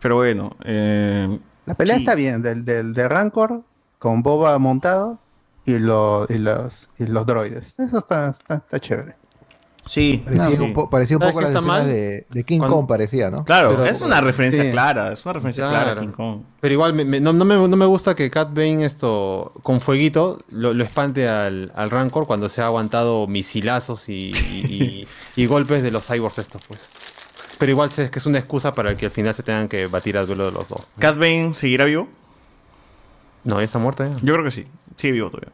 Pero 0.01 0.17
bueno, 0.17 0.57
eh, 0.65 1.39
La 1.65 1.75
pelea 1.75 1.97
Sí. 1.97 2.03
está 2.03 2.15
bien, 2.15 2.43
del, 2.43 2.65
del, 2.65 2.93
del 2.93 3.09
Rancor 3.09 3.63
con 3.99 4.23
Boba 4.23 4.59
montado 4.59 5.21
y, 5.65 5.79
lo- 5.79 6.27
y, 6.29 6.39
los, 6.39 6.89
y 6.99 7.07
los 7.07 7.25
droides. 7.25 7.75
Eso 7.79 7.99
está, 7.99 8.31
está, 8.31 8.57
está 8.57 8.81
chévere. 8.81 9.15
Sí. 9.87 10.23
Parecía, 10.25 10.49
sí. 10.49 10.63
un, 10.63 10.73
po- 10.73 10.89
parecía 10.91 11.17
un 11.17 11.21
¿Sabes 11.23 11.33
poco 11.33 11.39
qué 11.41 11.43
las 11.45 11.51
está 11.51 11.59
escenas 11.73 11.87
mal? 11.87 11.95
de, 11.95 12.27
de 12.31 12.45
King 12.45 12.59
Cuando- 12.59 12.77
Kong, 12.77 12.87
parecía, 12.89 13.31
¿no? 13.31 13.45
Claro, 13.45 13.71
Pero- 13.71 13.85
es 13.87 14.01
una 14.01 14.21
referencia 14.21 14.65
Sí. 14.65 14.71
clara. 14.71 15.13
Es 15.13 15.25
una 15.27 15.33
referencia 15.35 15.69
clara 15.69 15.93
a. 15.93 16.01
King 16.01 16.09
Kong. 16.13 16.41
Pero 16.61 16.75
igual 16.75 16.93
me- 16.95 17.05
me- 17.05 17.21
no, 17.21 17.33
no 17.33 17.45
me, 17.45 17.57
no 17.57 17.77
me 17.77 17.87
gusta 17.87 18.15
que 18.15 18.31
Cat 18.31 18.49
Bane 18.55 18.85
esto 18.85 19.53
con 19.63 19.81
fueguito 19.81 20.41
lo, 20.51 20.73
lo 20.75 20.85
espante 20.85 21.29
al, 21.29 21.73
al 21.75 21.91
Rancor 21.91 22.27
cuando 22.27 22.49
se 22.49 22.61
ha 22.63 22.67
aguantado 22.67 23.27
misilazos 23.27 24.09
y, 24.09 24.31
y- 24.33 24.67
y- 24.71 25.09
y 25.43 25.47
golpes 25.47 25.83
de 25.83 25.91
los 25.91 26.07
cyborgs 26.07 26.39
estos, 26.39 26.63
pues. 26.69 26.89
Pero 27.59 27.71
igual 27.73 27.91
sé 27.91 28.11
que 28.11 28.19
es 28.19 28.27
una 28.27 28.39
excusa 28.39 28.73
para 28.73 28.97
que 28.97 29.05
al 29.07 29.11
final 29.13 29.35
se 29.35 29.43
tengan 29.43 29.69
que 29.69 29.87
batir 29.87 30.17
al 30.19 30.27
duelo 30.27 30.47
de 30.47 30.53
los 30.53 30.69
dos. 30.69 30.81
¿Cat 30.99 31.17
Bane 31.17 31.55
seguirá 31.55 31.85
vivo? 31.85 32.09
No, 33.45 33.59
ya 33.59 33.65
está 33.65 33.79
muerta 33.79 34.09
ya. 34.09 34.17
Yo 34.23 34.33
creo 34.35 34.45
que 34.45 34.51
sí. 34.51 34.67
Sigue 34.97 35.13
vivo 35.15 35.31
todavía. 35.31 35.53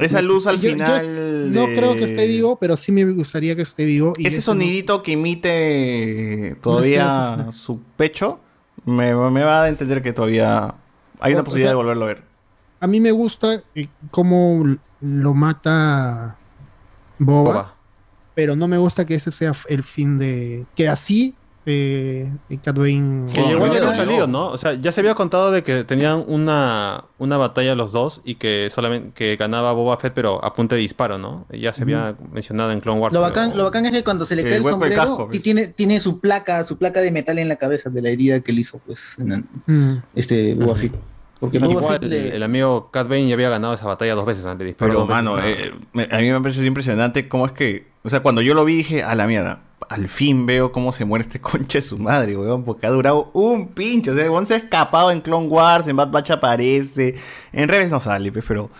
Esa 0.00 0.22
luz 0.22 0.46
al 0.46 0.56
Yo- 0.56 0.68
yo 0.68 0.72
final. 0.74 1.52
no 1.52 1.66
de- 1.66 1.74
creo 1.76 1.96
que 1.96 2.04
esté 2.04 2.26
vivo, 2.26 2.56
pero 2.60 2.76
sí 2.76 2.90
me 2.92 3.04
gustaría 3.04 3.54
que 3.56 3.62
esté 3.62 3.84
vivo. 3.84 4.12
y 4.18 4.26
Ese 4.26 4.36
no- 4.38 4.42
sonidito 4.42 5.02
que 5.02 5.16
sé, 5.16 6.56
todavía 6.62 7.48
su 7.52 7.80
pecho 7.96 8.40
me, 8.84 9.14
me 9.14 9.42
va 9.44 9.64
a 9.64 9.68
entender 9.68 10.02
que 10.02 10.12
todavía 10.12 10.74
hay 11.20 11.32
una 11.32 11.40
O- 11.40 11.42
o 11.42 11.44
posibilidad 11.44 11.66
sea, 11.68 11.70
de 11.72 11.76
volverlo 11.76 12.04
a 12.04 12.08
ver. 12.08 12.22
A 12.80 12.86
mí 12.86 12.98
me 13.00 13.10
gusta 13.12 13.62
eh, 13.74 13.88
cómo 14.10 14.64
lo 15.02 15.34
mata 15.34 16.36
Boba, 17.18 17.42
Boba. 17.52 17.74
pero 18.34 18.56
no 18.56 18.66
me 18.68 18.78
gusta 18.78 19.04
que 19.04 19.14
ese 19.16 19.30
sea 19.30 19.52
el 19.68 19.82
fin 19.84 20.18
de... 20.18 20.64
Que 20.74 20.88
así 20.88 21.34
eh. 21.66 22.30
Que 22.48 22.56
llegó 22.56 22.72
ya 23.32 23.56
no, 23.58 23.64
había 23.66 23.80
no. 23.84 23.92
salido, 23.92 24.26
¿no? 24.26 24.48
O 24.48 24.58
sea, 24.58 24.74
ya 24.74 24.92
se 24.92 25.00
había 25.00 25.14
contado 25.14 25.50
de 25.52 25.62
que 25.62 25.84
tenían 25.84 26.24
una, 26.26 27.04
una 27.18 27.36
batalla 27.36 27.74
los 27.74 27.92
dos 27.92 28.22
y 28.24 28.36
que 28.36 28.68
solamente 28.70 29.12
que 29.14 29.36
ganaba 29.36 29.72
Boba 29.72 29.96
Fett, 29.98 30.12
pero 30.14 30.44
a 30.44 30.52
punta 30.54 30.74
de 30.74 30.80
disparo, 30.80 31.18
¿no? 31.18 31.46
Ya 31.52 31.72
se 31.72 31.82
había 31.82 32.16
mencionado 32.32 32.72
en 32.72 32.80
Clone 32.80 33.00
Wars. 33.00 33.14
Lo 33.14 33.20
pero- 33.20 33.28
bacán, 33.30 33.56
lo 33.56 33.64
bacán 33.64 33.86
es 33.86 33.92
que 33.92 34.02
cuando 34.04 34.24
se 34.24 34.36
le 34.36 34.42
cae 34.42 34.56
el, 34.56 34.64
sombrero, 34.64 34.96
casco, 34.96 35.28
y 35.32 35.40
tiene, 35.40 35.68
tiene 35.68 36.00
su 36.00 36.18
placa, 36.20 36.64
su 36.64 36.76
placa 36.78 37.00
de 37.00 37.10
metal 37.10 37.38
en 37.38 37.48
la 37.48 37.56
cabeza 37.56 37.90
de 37.90 38.02
la 38.02 38.10
herida 38.10 38.40
que 38.40 38.52
le 38.52 38.60
hizo, 38.62 38.78
pues, 38.86 39.18
en- 39.18 39.46
Mm. 39.66 40.02
este 40.14 40.54
Boba 40.54 40.74
Fett. 40.76 40.92
Porque 41.38 41.56
Igual, 41.56 42.00
el, 42.02 42.10
le- 42.10 42.36
el 42.36 42.42
amigo 42.42 42.90
Cat 42.90 43.08
Bane 43.08 43.26
ya 43.26 43.32
había 43.34 43.48
ganado 43.48 43.72
esa 43.72 43.86
batalla 43.86 44.14
dos 44.14 44.26
veces 44.26 44.44
antes 44.44 44.58
de 44.58 44.64
disparar. 44.66 44.94
Pero, 44.94 45.06
mano, 45.06 45.36
¿no? 45.38 45.42
eh, 45.42 45.72
me- 45.94 46.06
a 46.10 46.18
mí 46.18 46.30
me 46.30 46.38
pareció 46.40 46.62
impresionante 46.66 47.28
cómo 47.28 47.46
es 47.46 47.52
que. 47.52 47.86
O 48.02 48.10
sea, 48.10 48.20
cuando 48.20 48.42
yo 48.42 48.52
lo 48.52 48.64
vi 48.66 48.74
dije, 48.76 49.02
a 49.02 49.14
la 49.14 49.26
mierda. 49.26 49.62
Al 49.88 50.08
fin 50.08 50.46
veo 50.46 50.72
cómo 50.72 50.92
se 50.92 51.04
muere 51.04 51.22
este 51.22 51.40
concha 51.40 51.78
de 51.78 51.82
su 51.82 51.98
madre, 51.98 52.36
weón. 52.36 52.64
Porque 52.64 52.86
ha 52.86 52.90
durado 52.90 53.30
un 53.34 53.68
pinche. 53.68 54.10
O 54.10 54.14
sea, 54.14 54.30
weón 54.30 54.46
se 54.46 54.54
ha 54.54 54.58
escapado 54.58 55.10
en 55.10 55.20
Clone 55.20 55.48
Wars, 55.48 55.88
en 55.88 55.96
Bad 55.96 56.10
Batch 56.10 56.30
aparece. 56.30 57.14
En 57.52 57.68
Rebels 57.68 57.90
no 57.90 58.00
sale, 58.00 58.30
pues, 58.32 58.44
pero. 58.46 58.70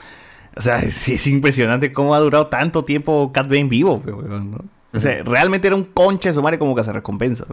O 0.56 0.60
sea, 0.60 0.80
sí, 0.90 1.14
es 1.14 1.26
impresionante 1.26 1.92
cómo 1.92 2.14
ha 2.14 2.20
durado 2.20 2.48
tanto 2.48 2.84
tiempo 2.84 3.30
Cat 3.32 3.48
Bane 3.48 3.64
vivo, 3.64 4.00
pues, 4.00 4.14
weón, 4.14 4.50
¿no? 4.50 4.58
O 4.92 4.98
sea, 4.98 5.22
realmente 5.22 5.68
era 5.68 5.76
un 5.76 5.84
concha 5.84 6.30
de 6.30 6.34
su 6.34 6.42
madre 6.42 6.58
como 6.58 6.74
que 6.74 6.84
se 6.84 6.92
recompensa. 6.92 7.46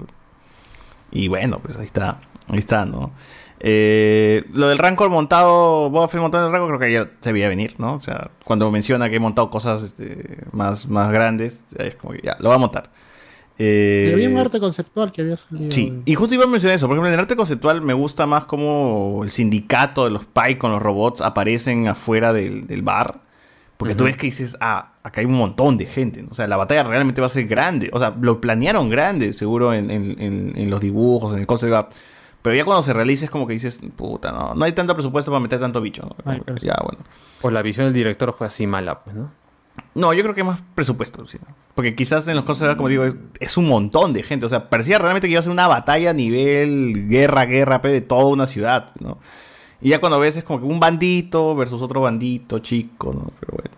Y 1.12 1.28
bueno, 1.28 1.60
pues 1.60 1.78
ahí 1.78 1.86
está. 1.86 2.20
Ahí 2.48 2.60
está, 2.60 2.86
¿no? 2.86 3.12
Eh, 3.60 4.46
lo 4.54 4.68
del 4.68 4.78
Rancor 4.78 5.10
montado, 5.10 5.90
Boba 5.90 6.08
Fett 6.08 6.22
montado 6.22 6.44
en 6.44 6.48
el 6.48 6.54
Rancor, 6.54 6.78
creo 6.78 6.80
que 6.80 6.94
ya 6.94 7.12
se 7.22 7.32
veía 7.32 7.48
venir, 7.48 7.76
¿no? 7.80 7.96
O 7.96 8.02
sea, 8.02 8.30
cuando 8.44 8.70
menciona 8.72 9.10
que 9.10 9.16
he 9.16 9.20
montado 9.20 9.50
cosas 9.50 9.82
este, 9.82 10.44
más, 10.52 10.88
más 10.88 11.12
grandes, 11.12 11.66
es 11.78 11.96
como 11.96 12.14
que 12.14 12.22
ya, 12.24 12.38
lo 12.40 12.50
va 12.50 12.56
a 12.56 12.60
montar. 12.60 12.92
Eh, 13.60 14.08
Y 14.10 14.14
había 14.14 14.30
un 14.30 14.38
arte 14.38 14.60
conceptual 14.60 15.12
que 15.12 15.22
había 15.24 15.38
salido. 15.38 15.72
Sí, 15.72 16.02
y 16.06 16.14
justo 16.16 16.36
iba 16.36 16.44
a 16.44 16.48
mencionar 16.48 16.76
eso. 16.76 16.88
Por 16.88 16.96
ejemplo, 16.96 17.08
en 17.08 17.14
el 17.16 17.20
arte 17.20 17.36
conceptual 17.36 17.82
me 17.82 17.94
gusta 17.94 18.26
más 18.26 18.46
como 18.46 19.22
el 19.24 19.32
sindicato 19.32 20.06
de 20.06 20.12
los 20.12 20.26
Pai 20.26 20.58
con 20.58 20.72
los 20.72 20.82
robots 20.82 21.22
aparecen 21.22 21.88
afuera 21.88 22.34
del, 22.34 22.68
del 22.68 22.82
bar. 22.84 23.22
Porque 23.78 23.94
tú 23.94 24.04
Ujú. 24.04 24.10
ves 24.12 24.18
que 24.18 24.28
dices, 24.28 24.58
ah, 24.60 24.94
acá 25.04 25.22
hay 25.22 25.28
un 25.28 25.36
montón 25.36 25.78
de 25.78 25.86
gente. 25.86 26.26
O 26.32 26.34
sea, 26.34 26.48
la 26.48 26.58
batalla 26.58 26.84
realmente 26.84 27.22
va 27.22 27.28
a 27.28 27.30
ser 27.30 27.46
grande. 27.48 27.90
O 27.94 28.00
sea, 28.00 28.16
lo 28.20 28.42
planearon 28.42 28.90
grande, 28.90 29.34
seguro, 29.34 29.74
en, 29.74 29.92
en- 29.92 30.16
en- 30.20 30.54
en 30.56 30.70
los 30.72 30.82
dibujos, 30.82 31.34
en 31.34 31.40
el 31.40 31.46
concept 31.48 31.74
art. 31.74 31.92
Pero 32.42 32.56
ya 32.56 32.64
cuando 32.66 32.82
se 32.82 32.94
realiza 32.94 33.26
es 33.26 33.32
como 33.32 33.46
que 33.46 33.54
dices, 33.54 33.80
puta, 33.96 34.32
no, 34.32 34.56
no 34.56 34.66
hay 34.66 34.72
tanto 34.72 34.94
presupuesto 34.96 35.32
para 35.32 35.42
meter 35.42 35.60
tanto 35.60 35.80
bicho. 35.82 36.04
¿no? 36.04 36.16
Ay, 36.32 36.42
ya, 36.62 36.76
bueno. 36.84 37.00
O 37.42 37.52
la 37.52 37.62
visión 37.62 37.86
del 37.88 37.94
director 37.94 38.34
fue 38.38 38.48
así 38.48 38.66
mala, 38.66 39.04
pues, 39.04 39.16
¿no? 39.16 39.32
No, 39.94 40.14
yo 40.14 40.22
creo 40.22 40.36
que 40.36 40.44
más 40.44 40.62
presupuesto, 40.76 41.26
sí. 41.26 41.40
Porque 41.74 41.96
quizás 41.96 42.28
en 42.28 42.36
los 42.36 42.62
art, 42.62 42.78
como 42.78 42.90
digo, 42.90 43.06
es, 43.40 43.58
un 43.58 43.68
montón 43.68 44.14
de 44.14 44.24
gente. 44.24 44.46
O 44.46 44.50
sea, 44.50 44.70
parecía 44.70 45.00
realmente 45.00 45.28
que 45.28 45.32
iba 45.32 45.40
a 45.40 45.44
ser 45.44 45.52
una 45.52 45.68
batalla 45.68 46.12
a 46.12 46.14
nivel 46.14 47.08
guerra, 47.10 47.46
guerra, 47.46 47.80
de 47.80 48.02
toda 48.02 48.26
una 48.26 48.48
ciudad, 48.48 48.92
¿no? 49.00 49.18
Y 49.82 49.90
ya 49.90 50.00
cuando 50.00 50.20
ves 50.20 50.38
es 50.38 50.44
como 50.44 50.68
un 50.68 50.80
bandito 50.80 51.56
versus 51.56 51.82
otro 51.82 52.02
bandito 52.02 52.60
chico, 52.60 53.14
¿no? 53.14 53.32
Pero 53.40 53.54
bueno, 53.54 53.78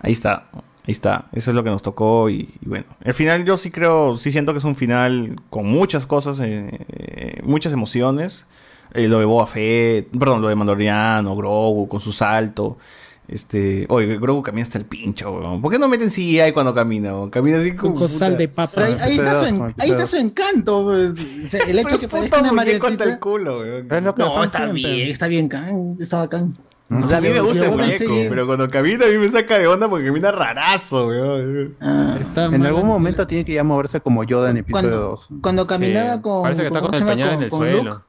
ahí 0.00 0.12
está, 0.12 0.46
ahí 0.52 0.92
está. 0.92 1.26
Eso 1.32 1.50
es 1.50 1.54
lo 1.54 1.64
que 1.64 1.70
nos 1.70 1.82
tocó 1.82 2.30
y, 2.30 2.54
y 2.60 2.68
bueno. 2.68 2.86
El 3.00 3.14
final 3.14 3.44
yo 3.44 3.56
sí 3.56 3.70
creo, 3.70 4.16
sí 4.16 4.32
siento 4.32 4.52
que 4.52 4.58
es 4.58 4.64
un 4.64 4.76
final 4.76 5.36
con 5.50 5.66
muchas 5.66 6.06
cosas, 6.06 6.40
eh, 6.40 6.70
eh, 6.88 7.40
muchas 7.44 7.72
emociones. 7.72 8.46
Eh, 8.92 9.08
lo 9.08 9.18
de 9.18 9.24
Boba 9.24 9.46
Fett, 9.46 10.08
perdón, 10.16 10.40
lo 10.40 10.48
de 10.48 10.54
Mandaloriano, 10.54 11.34
Grogu 11.36 11.88
con 11.88 12.00
su 12.00 12.12
salto. 12.12 12.78
Este, 13.26 13.86
oye, 13.88 14.18
Grogu 14.18 14.42
camina 14.42 14.62
hasta 14.64 14.76
el 14.76 14.84
pincho, 14.84 15.32
weón. 15.32 15.62
¿Por 15.62 15.72
qué 15.72 15.78
no 15.78 15.88
meten 15.88 16.10
CGI 16.10 16.52
cuando 16.52 16.74
camina? 16.74 17.14
weón? 17.14 17.30
Camina 17.30 17.56
así 17.58 17.70
Un 17.70 17.76
como. 17.76 17.94
costal 17.94 18.32
puta. 18.32 18.38
de 18.38 18.48
papa. 18.48 18.72
Pero 18.74 18.86
ahí, 18.86 18.96
ahí 19.00 19.18
está 19.18 19.40
su, 19.40 19.46
en- 19.46 19.74
ahí 19.78 19.90
está 19.90 20.06
su 20.06 20.16
encanto, 20.16 20.84
pues. 20.84 21.10
O 21.12 21.48
sea, 21.48 21.60
el 21.66 21.78
hecho 21.80 21.98
que 21.98 22.04
un 22.04 22.10
parezca 22.10 22.40
una 22.40 22.52
muñeco 22.52 22.86
hasta 22.86 23.04
el 23.04 23.10
marionetita. 23.10 23.20
culo, 23.20 23.58
weón. 23.60 23.88
Es 23.90 24.02
lo 24.02 24.14
que 24.14 24.22
No, 24.22 24.44
está 24.44 24.58
siempre. 24.58 24.82
bien, 24.94 25.08
está 25.10 25.26
bien, 25.28 25.48
can, 25.48 25.96
está 25.98 26.18
bacán. 26.18 26.54
O 26.90 27.02
sea, 27.02 27.16
a 27.16 27.20
mí 27.22 27.30
me 27.30 27.40
gusta 27.40 27.64
el 27.64 27.70
yo 27.70 27.76
muñeco, 27.78 28.14
pero 28.28 28.46
cuando 28.46 28.70
camina 28.70 29.06
a 29.06 29.08
mí 29.08 29.16
me 29.16 29.30
saca 29.30 29.58
de 29.58 29.66
onda 29.66 29.88
porque 29.88 30.04
camina 30.04 30.30
rarazo, 30.30 31.06
weón. 31.06 31.74
Ah, 31.80 32.18
Está 32.20 32.44
En 32.44 32.58
mal. 32.58 32.66
algún 32.66 32.86
momento 32.86 33.26
tiene 33.26 33.42
que 33.46 33.54
ya 33.54 33.64
moverse 33.64 34.00
como 34.02 34.22
Yoda 34.22 34.50
en 34.50 34.58
episodio 34.58 34.90
Cuando- 34.90 35.08
2. 35.08 35.28
Cuando 35.40 35.66
caminaba 35.66 36.16
Sí, 36.16 36.20
con. 36.20 36.42
Parece 36.42 36.60
que 36.60 36.66
está 36.68 36.80
¿cómo 36.80 36.90
con 36.90 36.98
se 36.98 37.10
el 37.10 37.18
llama? 37.18 37.30
pañal 37.30 37.30
en 37.30 37.34
Con- 37.36 37.44
el 37.44 37.50
con 37.50 37.58
suelo. 37.60 37.90
Luke. 37.94 38.04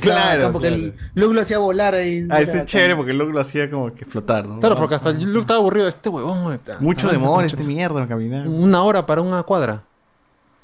Claro, 0.00 0.52
porque 0.52 0.68
claro. 0.68 0.82
el- 0.82 0.94
Luke 1.14 1.34
lo 1.34 1.40
hacía 1.40 1.58
volar 1.58 1.94
ahí. 1.94 2.26
Ah, 2.28 2.40
ese 2.40 2.58
es 2.58 2.64
chévere 2.66 2.96
porque 2.96 3.12
Luke 3.12 3.32
lo 3.32 3.40
hacía 3.40 3.70
como 3.70 3.94
que 3.94 4.04
flotar, 4.04 4.46
¿no? 4.46 4.58
Claro, 4.58 4.76
porque 4.76 4.94
hasta 4.96 5.12
Luke 5.12 5.40
estaba 5.40 5.58
aburrido. 5.60 5.88
Este 5.88 6.08
huevón, 6.08 6.60
Mucho 6.80 7.08
demora 7.08 7.46
este 7.46 7.64
mierda 7.64 8.06
caminar. 8.06 8.46
Una 8.48 8.82
hora 8.82 9.06
para 9.06 9.22
una 9.22 9.42
cuadra. 9.42 9.84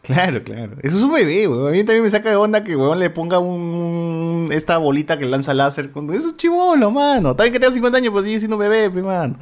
Claro, 0.03 0.43
claro. 0.45 0.73
Eso 0.83 0.99
es 0.99 1.03
un 1.03 1.13
bebé, 1.13 1.49
weón. 1.49 1.69
A 1.69 1.71
mí 1.73 1.79
también 1.83 2.03
me 2.05 2.11
saca 2.11 2.31
de 2.31 2.37
onda 2.37 2.63
que 2.63 2.77
weón 2.77 3.01
le 3.01 3.11
ponga 3.11 3.39
un 3.41 4.49
esta 4.53 4.79
bolita 4.79 5.19
que 5.19 5.25
lanza 5.27 5.53
láser. 5.55 5.91
Eso 6.13 6.29
es 6.29 6.37
chivolo, 6.37 6.91
mano. 6.91 7.35
También 7.35 7.53
que 7.53 7.59
tenga 7.61 7.73
50 7.73 7.99
años, 7.99 8.13
pues 8.13 8.25
sigue 8.25 8.39
siendo 8.39 8.57
un 8.57 8.61
bebé, 8.61 8.89
pe, 8.91 9.03
mano. 9.03 9.37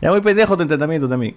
Ya 0.00 0.10
muy 0.10 0.20
pendejo 0.22 0.56
tu 0.56 0.62
entrenamiento 0.62 1.08
también. 1.08 1.36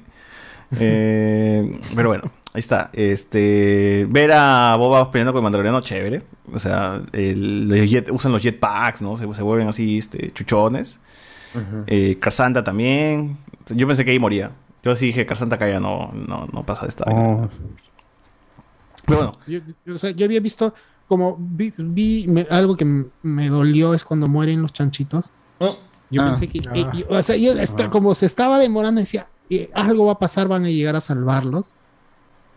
Eh, 0.80 1.80
pero 1.95 2.10
bueno, 2.10 2.32
ahí 2.53 2.60
está. 2.60 2.90
Este, 2.94 4.06
ver 4.10 4.32
a 4.34 4.76
Boba 4.78 5.11
peleando 5.11 5.32
con 5.34 5.40
el 5.40 5.44
Mandaloriano, 5.44 5.82
chévere. 5.82 6.24
O 6.53 6.60
sea, 6.60 7.02
el- 7.14 7.68
los 7.69 7.78
jet- 7.90 8.11
usan 8.11 8.32
los 8.32 8.42
jetpacks, 8.42 9.02
¿no? 9.02 9.16
Se, 9.18 9.32
se 9.34 9.42
vuelven 9.42 9.68
así, 9.68 9.98
este, 9.98 10.32
chuchones. 10.32 11.00
Eh, 11.88 12.18
Carsanta 12.19 12.64
también. 12.64 13.38
Yo 13.69 13.88
pensé 13.88 14.06
que 14.06 14.11
ahí 14.11 14.19
moría. 14.19 14.52
Yo 14.84 14.95
sí 14.95 15.08
dije, 15.08 15.26
Carsanta 15.26 15.56
acá 15.56 15.69
ya 15.69 15.80
no, 15.80 16.11
no, 16.14 16.48
no 16.52 16.64
pasa 16.66 16.84
de 16.84 16.88
esta. 16.90 17.03
Oh, 17.08 17.50
Pero 19.06 19.18
bueno, 19.18 19.32
Yo, 19.48 19.60
yo- 19.86 19.95
o 19.95 20.00
sea, 20.00 20.11
yo 20.11 20.26
había 20.26 20.40
visto 20.40 20.74
como 21.08 21.36
vi, 21.40 21.74
vi- 21.78 22.28
me- 22.28 22.48
algo 22.52 22.78
que 22.78 22.86
me 23.24 23.50
dolió 23.50 23.94
es 23.95 24.03
cuando 24.06 24.28
mueren 24.28 24.61
los 24.61 24.72
chanchitos. 24.74 25.32
Yo 26.11 26.22
Ah. 26.22 26.26
pensé 26.26 26.48
que, 26.48 26.61
Ah. 26.68 26.92
o 27.10 27.24
sea, 27.24 27.36
yo 27.36 27.53
Ah. 27.53 27.90
como 27.90 28.14
se 28.16 28.26
estaba 28.28 28.60
demorando, 28.60 29.02
decía, 29.02 29.28
eh, 29.50 29.69
algo 29.74 30.06
va 30.06 30.14
a 30.14 30.19
pasar, 30.19 30.48
van 30.48 30.66
a 30.66 30.69
llegar 30.69 30.95
a 30.95 31.02
salvarlos. 31.02 31.74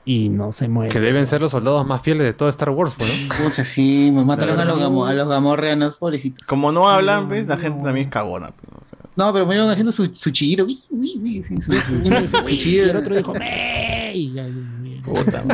Y 0.04 0.28
no 0.30 0.52
se 0.52 0.68
mueren. 0.68 0.92
Que 0.92 0.98
deben 0.98 1.26
ser 1.28 1.40
los 1.42 1.52
soldados 1.52 1.86
más 1.86 2.02
fieles 2.02 2.24
de 2.26 2.32
todo 2.32 2.48
Star 2.48 2.70
Wars, 2.70 2.94
pues, 2.98 3.28
¿no? 3.28 3.34
Pucha, 3.44 3.62
sí, 3.62 4.10
me 4.12 4.24
mataron 4.24 4.58
a 4.58 4.64
los, 4.64 4.76
gamo- 4.78 5.06
a 5.08 5.12
los 5.14 5.28
gamorreanos, 5.28 5.98
pobrecitos. 5.98 6.44
como 6.46 6.72
no 6.72 6.88
hablan, 6.88 7.28
¿ves? 7.28 7.46
La 7.46 7.56
gente 7.56 7.84
también 7.84 8.06
es 8.06 8.12
cagona. 8.12 8.48
pues, 8.50 8.82
o 8.82 8.84
sea. 8.88 8.98
No, 9.14 9.32
pero 9.32 9.46
murieron 9.46 9.70
haciendo 9.70 9.92
su, 9.92 10.10
su 10.14 10.30
chillido. 10.30 10.66
el 12.90 12.96
otro 12.96 13.14
dijo, 13.16 13.32
"Me", 13.34 14.12
y 14.14 14.32
ya- 14.32 14.46
y- 14.46 15.02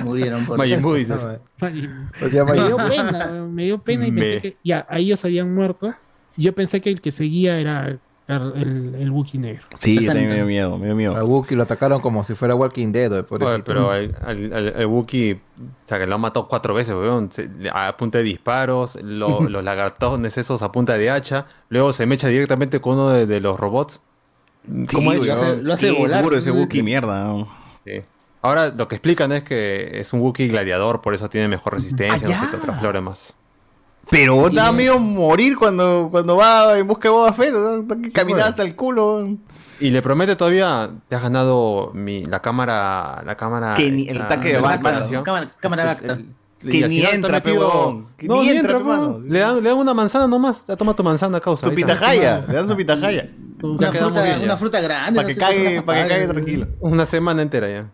Murieron 0.04 0.44
por 0.44 0.58
Majin 0.58 0.82
Buu, 0.82 0.94
dices. 0.94 1.20
O 1.60 2.28
sea, 2.28 2.44
me 2.44 2.52
dio 2.54 2.76
pena, 2.76 3.30
me 3.50 3.64
dio 3.64 3.78
pena 3.82 4.06
y 4.06 4.12
Me- 4.12 4.20
pensé 4.20 4.40
que 4.42 4.56
ya, 4.64 4.86
a 4.88 4.98
ellos 4.98 5.24
habían 5.24 5.54
muerto. 5.54 5.94
Y 6.36 6.42
yo 6.42 6.54
pensé 6.54 6.80
que 6.80 6.90
el 6.90 7.00
que 7.00 7.10
seguía 7.10 7.58
era 7.58 7.98
el, 8.28 8.52
el, 8.56 8.94
el 9.00 9.10
Wookiee 9.10 9.40
negro. 9.40 9.64
Sí, 9.76 9.98
yo 10.00 10.06
también 10.08 10.28
me 10.28 10.34
dio 10.36 10.44
miedo, 10.46 10.76
me 10.78 10.86
dio 10.86 10.94
miedo. 10.94 11.16
A 11.16 11.24
Wookiee 11.24 11.56
lo 11.56 11.62
atacaron 11.64 12.00
como 12.00 12.22
si 12.24 12.34
fuera 12.34 12.54
Walking 12.54 12.92
Dead, 12.92 13.10
Oye, 13.12 13.22
pobrecito. 13.24 13.64
pero 13.64 13.94
el, 13.94 14.14
el, 14.28 14.52
el- 14.52 14.68
el 14.76 14.86
Wookiee, 14.86 15.34
o 15.34 15.38
sea, 15.88 15.98
que 15.98 16.06
lo 16.06 16.14
han 16.14 16.20
matado 16.20 16.46
cuatro 16.46 16.74
veces, 16.74 16.94
weón. 16.94 17.30
A 17.72 17.96
punta 17.96 18.18
de 18.18 18.24
disparos, 18.24 18.96
lo- 19.02 19.40
los 19.48 19.64
lagartones 19.64 20.36
esos 20.38 20.62
a 20.62 20.70
punta 20.70 20.98
de 20.98 21.10
hacha. 21.10 21.46
Luego 21.70 21.92
se 21.92 22.06
mecha 22.06 22.28
directamente 22.28 22.80
con 22.80 22.94
uno 22.94 23.08
de, 23.10 23.26
de 23.26 23.40
los 23.40 23.58
robots. 23.58 24.00
¿Cómo 24.92 25.12
es? 25.12 25.26
Lo 25.26 25.32
hace- 25.32 25.62
lo 25.62 25.72
hace 25.72 25.92
Qué 25.92 25.98
volar, 25.98 26.22
duro 26.22 26.36
ese. 26.36 26.50
Wookiee, 26.50 26.82
mierda. 26.82 27.24
¿no? 27.24 27.48
Sí. 27.86 28.02
Ahora 28.42 28.68
lo 28.68 28.86
que 28.86 28.96
explican 28.96 29.32
es 29.32 29.42
que 29.42 29.98
es 30.00 30.12
un 30.12 30.20
Wookiee 30.20 30.48
gladiador, 30.48 31.00
por 31.00 31.14
eso 31.14 31.28
tiene 31.28 31.48
mejor 31.48 31.72
resistencia, 31.72 32.28
no 32.28 32.34
sé 32.34 32.50
qué 32.50 32.56
otras 32.56 32.78
flores 32.78 33.02
más. 33.02 33.34
Pero 34.10 34.48
da 34.50 34.72
miedo 34.72 34.98
morir 34.98 35.56
cuando, 35.56 36.08
cuando 36.10 36.36
va 36.36 36.78
en 36.78 36.86
busca 36.86 37.08
de 37.08 37.12
Boba 37.14 37.32
Fett, 37.32 37.52
¿no? 37.52 37.86
caminar 38.12 38.48
hasta 38.48 38.62
el 38.62 38.74
culo. 38.74 39.36
Y 39.80 39.90
le 39.90 40.02
promete 40.02 40.34
todavía, 40.34 40.90
te 41.08 41.14
has 41.16 41.22
ganado 41.22 41.92
mi, 41.94 42.24
la 42.24 42.40
cámara, 42.40 43.22
la 43.24 43.36
cámara... 43.36 43.74
Que 43.74 43.90
ni- 43.90 44.08
el 44.08 44.18
la- 44.18 44.28
tanque 44.28 44.48
de 44.48 44.54
la 44.54 44.60
Batman. 44.60 45.22
Cámara, 45.22 45.50
cámara. 45.60 45.98
Y 46.60 46.68
Que 46.70 46.88
ni 46.88 47.02
entra, 47.04 47.36
está 47.36 47.42
pe, 47.42 47.50
metido- 47.52 47.68
huevón. 47.68 48.06
Que 48.16 48.26
no, 48.26 48.42
ni 48.42 48.48
entra, 48.50 48.78
entra. 48.78 49.18
Le 49.24 49.38
dan, 49.38 49.62
le 49.62 49.68
dan 49.68 49.78
una 49.78 49.94
manzana 49.94 50.26
nomás. 50.26 50.64
Ya 50.66 50.74
toma 50.74 50.94
tu 50.94 51.04
manzana, 51.04 51.38
causa. 51.38 51.66
Está. 51.66 51.76
pitahaya, 51.76 52.44
le 52.48 52.54
dan 52.54 52.66
su 52.66 52.76
pitahaya. 52.76 53.30
Una 53.62 53.92
fruta, 53.92 54.24
una 54.42 54.56
fruta 54.56 54.80
grande. 54.80 55.16
Para 55.20 55.28
no 55.28 55.34
que 55.34 55.40
cague, 55.40 55.82
para 55.82 56.02
que 56.02 56.08
cague 56.08 56.26
tranquilo. 56.28 56.66
Una 56.80 57.06
semana 57.06 57.42
entera 57.42 57.68
ya. 57.68 57.90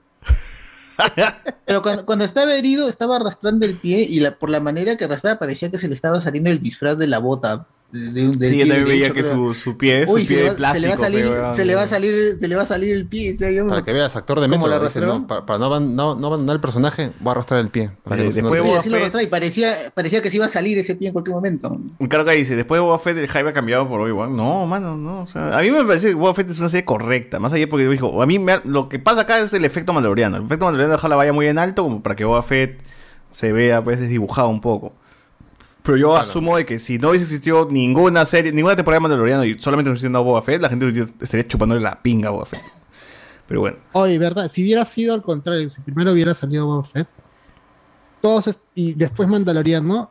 Pero 1.66 1.82
cuando, 1.82 2.06
cuando 2.06 2.24
estaba 2.24 2.54
herido, 2.54 2.88
estaba 2.88 3.16
arrastrando 3.16 3.66
el 3.66 3.76
pie 3.76 4.02
y 4.02 4.20
la, 4.20 4.38
por 4.38 4.50
la 4.50 4.60
manera 4.60 4.96
que 4.96 5.04
arrastraba 5.04 5.38
parecía 5.38 5.70
que 5.70 5.78
se 5.78 5.88
le 5.88 5.94
estaba 5.94 6.20
saliendo 6.20 6.50
el 6.50 6.60
disfraz 6.62 6.98
de 6.98 7.06
la 7.06 7.18
bota. 7.18 7.66
De, 7.94 8.10
de 8.10 8.36
del 8.36 8.48
Sí, 8.50 8.58
yo 8.58 8.66
también 8.66 8.88
veía 8.88 9.10
que 9.10 9.22
su, 9.22 9.54
su 9.54 9.76
pie, 9.78 10.04
su 10.04 10.14
Uy, 10.14 10.26
se 10.26 10.34
pie 10.34 10.36
le, 10.36 10.42
de 10.42 10.48
va, 10.48 10.52
se 10.52 10.56
plástico. 10.56 10.80
le 10.82 10.88
va 10.88 10.94
a 10.94 10.96
salir, 10.98 11.24
se 11.54 11.64
le 11.64 11.74
va 11.76 11.82
a 11.82 11.86
salir, 11.86 12.36
se 12.40 12.48
le 12.48 12.56
va 12.56 12.62
a 12.62 12.66
salir 12.66 12.92
el 12.92 13.06
pie. 13.06 13.32
sea, 13.34 13.50
yo- 13.52 13.68
Para 13.68 13.84
que 13.84 13.92
veas, 13.92 14.16
actor 14.16 14.40
de 14.40 14.48
¿Cómo 14.48 14.66
método. 14.66 14.84
dice, 14.84 15.00
no, 15.00 15.26
para, 15.28 15.46
para 15.46 15.58
no, 15.60 15.78
no, 15.78 16.14
no 16.16 16.26
abandonar 16.26 16.56
el 16.56 16.60
personaje, 16.60 17.12
voy 17.20 17.28
a 17.28 17.32
arrastrar 17.32 17.60
el 17.60 17.68
pie. 17.68 17.90
Sí, 18.16 18.40
no 18.42 18.82
se 18.82 18.90
lo 18.90 19.20
y 19.22 19.26
parecía, 19.28 19.74
parecía 19.94 20.20
que 20.22 20.30
se 20.30 20.36
iba 20.36 20.46
a 20.46 20.48
salir 20.48 20.76
ese 20.76 20.96
pie 20.96 21.08
en 21.08 21.12
cualquier 21.12 21.36
momento. 21.36 21.78
Claro 22.08 22.24
que 22.24 22.32
dice, 22.32 22.56
después 22.56 22.78
de 22.78 22.82
Boba 22.82 22.98
Fett 22.98 23.16
el 23.16 23.28
hype 23.28 23.48
ha 23.48 23.52
cambiado 23.52 23.88
por 23.88 24.00
Obi-Wan. 24.00 24.34
No, 24.34 24.66
mano, 24.66 24.96
no. 24.96 25.20
O 25.22 25.26
sea, 25.28 25.56
a 25.56 25.62
mí 25.62 25.70
me 25.70 25.84
parece 25.84 26.08
que 26.08 26.14
Boba 26.14 26.34
Fett 26.34 26.50
es 26.50 26.58
una 26.58 26.68
serie 26.68 26.84
correcta. 26.84 27.38
Más 27.38 27.52
allá 27.52 27.68
porque 27.68 27.86
dijo, 27.88 28.20
a 28.22 28.26
mí 28.26 28.40
me 28.40 28.58
lo 28.64 28.88
que 28.88 28.98
pasa 28.98 29.20
acá 29.20 29.38
es 29.38 29.52
el 29.54 29.64
efecto 29.64 29.92
mandaloriano. 29.92 30.36
El 30.36 30.44
efecto 30.44 30.64
mandaloriano 30.64 30.94
deja 30.96 31.08
la 31.08 31.16
valla 31.16 31.32
muy 31.32 31.46
en 31.46 31.58
alto 31.58 31.84
como 31.84 32.02
para 32.02 32.16
que 32.16 32.24
Boba 32.24 32.42
Fett 32.42 32.80
se 33.30 33.52
vea 33.52 33.82
pues 33.84 34.00
desdibujado 34.00 34.48
un 34.48 34.60
poco. 34.60 34.94
Pero 35.84 35.98
yo 35.98 36.16
asumo 36.16 36.56
de 36.56 36.64
que 36.64 36.78
si 36.78 36.98
no 36.98 37.10
hubiese 37.10 37.24
existido 37.26 37.68
ninguna 37.70 38.24
serie, 38.24 38.50
ninguna 38.52 38.74
temporada 38.74 38.96
de 38.98 39.02
Mandaloriano 39.02 39.44
y 39.44 39.60
solamente 39.60 39.90
hubiese 39.90 40.08
sido 40.08 40.24
Boba 40.24 40.40
Fett, 40.40 40.62
la 40.62 40.70
gente 40.70 41.06
estaría 41.20 41.46
chupándole 41.46 41.80
la 41.82 42.00
pinga 42.02 42.28
a 42.28 42.32
Boba 42.32 42.46
Fett. 42.46 42.62
Pero 43.46 43.60
bueno. 43.60 43.76
Oye, 43.92 44.18
verdad, 44.18 44.48
si 44.48 44.62
hubiera 44.62 44.84
sido 44.86 45.12
al 45.12 45.20
contrario, 45.22 45.68
si 45.68 45.82
primero 45.82 46.12
hubiera 46.12 46.32
salido 46.32 46.64
Boba 46.66 46.84
Fett, 46.84 47.06
todos 48.22 48.46
est- 48.46 48.62
y 48.74 48.94
después 48.94 49.28
Mandalorian, 49.28 49.86
¿no? 49.86 50.10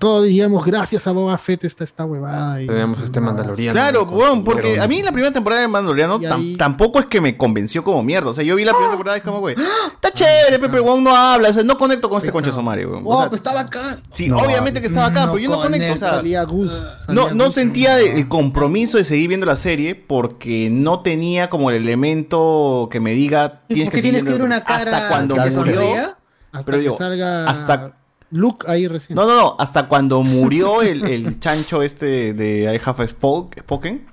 Todos, 0.00 0.24
diríamos, 0.24 0.64
gracias 0.66 1.06
a 1.06 1.12
Boba 1.12 1.38
Fett 1.38 1.62
está 1.64 1.84
esta 1.84 2.04
huevada. 2.04 2.60
Y, 2.60 2.66
Tenemos 2.66 3.00
este 3.00 3.20
mandaloriano. 3.20 3.72
Claro, 3.72 4.02
weón, 4.02 4.42
porque 4.42 4.72
pero- 4.72 4.82
a 4.82 4.88
mí 4.88 5.02
la 5.02 5.12
primera 5.12 5.32
temporada 5.32 5.62
de 5.62 5.68
Mandaloriano 5.68 6.18
ahí- 6.34 6.56
tampoco 6.56 6.98
es 6.98 7.06
que 7.06 7.20
me 7.20 7.36
convenció 7.36 7.84
como 7.84 8.02
mierda. 8.02 8.30
O 8.30 8.34
sea, 8.34 8.42
yo 8.42 8.56
vi 8.56 8.64
la 8.64 8.72
primera 8.72 8.90
temporada 8.90 9.16
y 9.16 9.20
es 9.20 9.24
como, 9.24 9.38
güey, 9.38 9.54
está 9.94 10.10
chévere, 10.10 10.58
Pepe, 10.58 10.80
weón, 10.80 11.04
no 11.04 11.14
habla, 11.14 11.50
o 11.50 11.52
sea, 11.52 11.62
no 11.62 11.78
conecto 11.78 12.08
con 12.10 12.18
este 12.18 12.32
concha 12.32 12.50
de 12.50 12.54
su 12.56 12.62
madre, 12.62 12.86
weón. 12.86 13.02
O 13.06 13.10
Oh, 13.10 13.18
sea, 13.20 13.28
pues 13.28 13.38
estaba 13.38 13.60
acá. 13.60 13.98
sí, 14.10 14.28
obviamente 14.32 14.80
que 14.80 14.88
estaba 14.88 15.06
acá, 15.06 15.26
pero 15.26 15.38
yo 15.38 15.48
no 15.48 15.60
conecto, 15.62 15.92
o 15.92 15.96
sea, 15.96 16.10
Salía 16.16 16.42
Gus, 16.42 16.72
no, 16.72 17.00
salía 17.00 17.34
no 17.34 17.44
Gus. 17.44 17.54
sentía 17.54 18.00
el 18.00 18.26
compromiso 18.26 18.98
de 18.98 19.04
seguir 19.04 19.28
viendo 19.28 19.46
la 19.46 19.54
serie 19.56 19.94
porque 19.94 20.70
no 20.72 21.00
tenía 21.02 21.50
como 21.50 21.70
el 21.70 21.76
elemento 21.76 22.88
que 22.90 22.98
me 22.98 23.12
diga 23.12 23.62
¿Y 23.68 23.74
tienes 23.74 23.94
que 23.94 24.02
tienes 24.02 24.24
que 24.24 24.30
ver 24.30 24.38
viendo- 24.40 24.46
una 24.56 24.64
cara 24.64 24.96
hasta 24.96 25.08
cuando 25.08 25.36
murió. 25.36 26.16
Hasta 26.52 26.64
pero 26.64 26.78
que 26.78 26.82
digo, 26.82 26.96
salga 26.96 27.48
hasta 27.48 27.92
Luke 28.30 28.66
ahí 28.68 28.88
recién. 28.88 29.14
no, 29.16 29.24
no, 29.26 29.36
no, 29.36 29.56
hasta 29.58 29.86
cuando 29.88 30.22
murió 30.22 30.82
el, 30.82 31.06
el 31.06 31.38
chancho 31.40 31.82
este 31.82 32.32
de 32.34 32.74
I 32.74 32.80
Have 32.84 33.06
Spoke, 33.08 33.60
Spoken. 33.60 34.06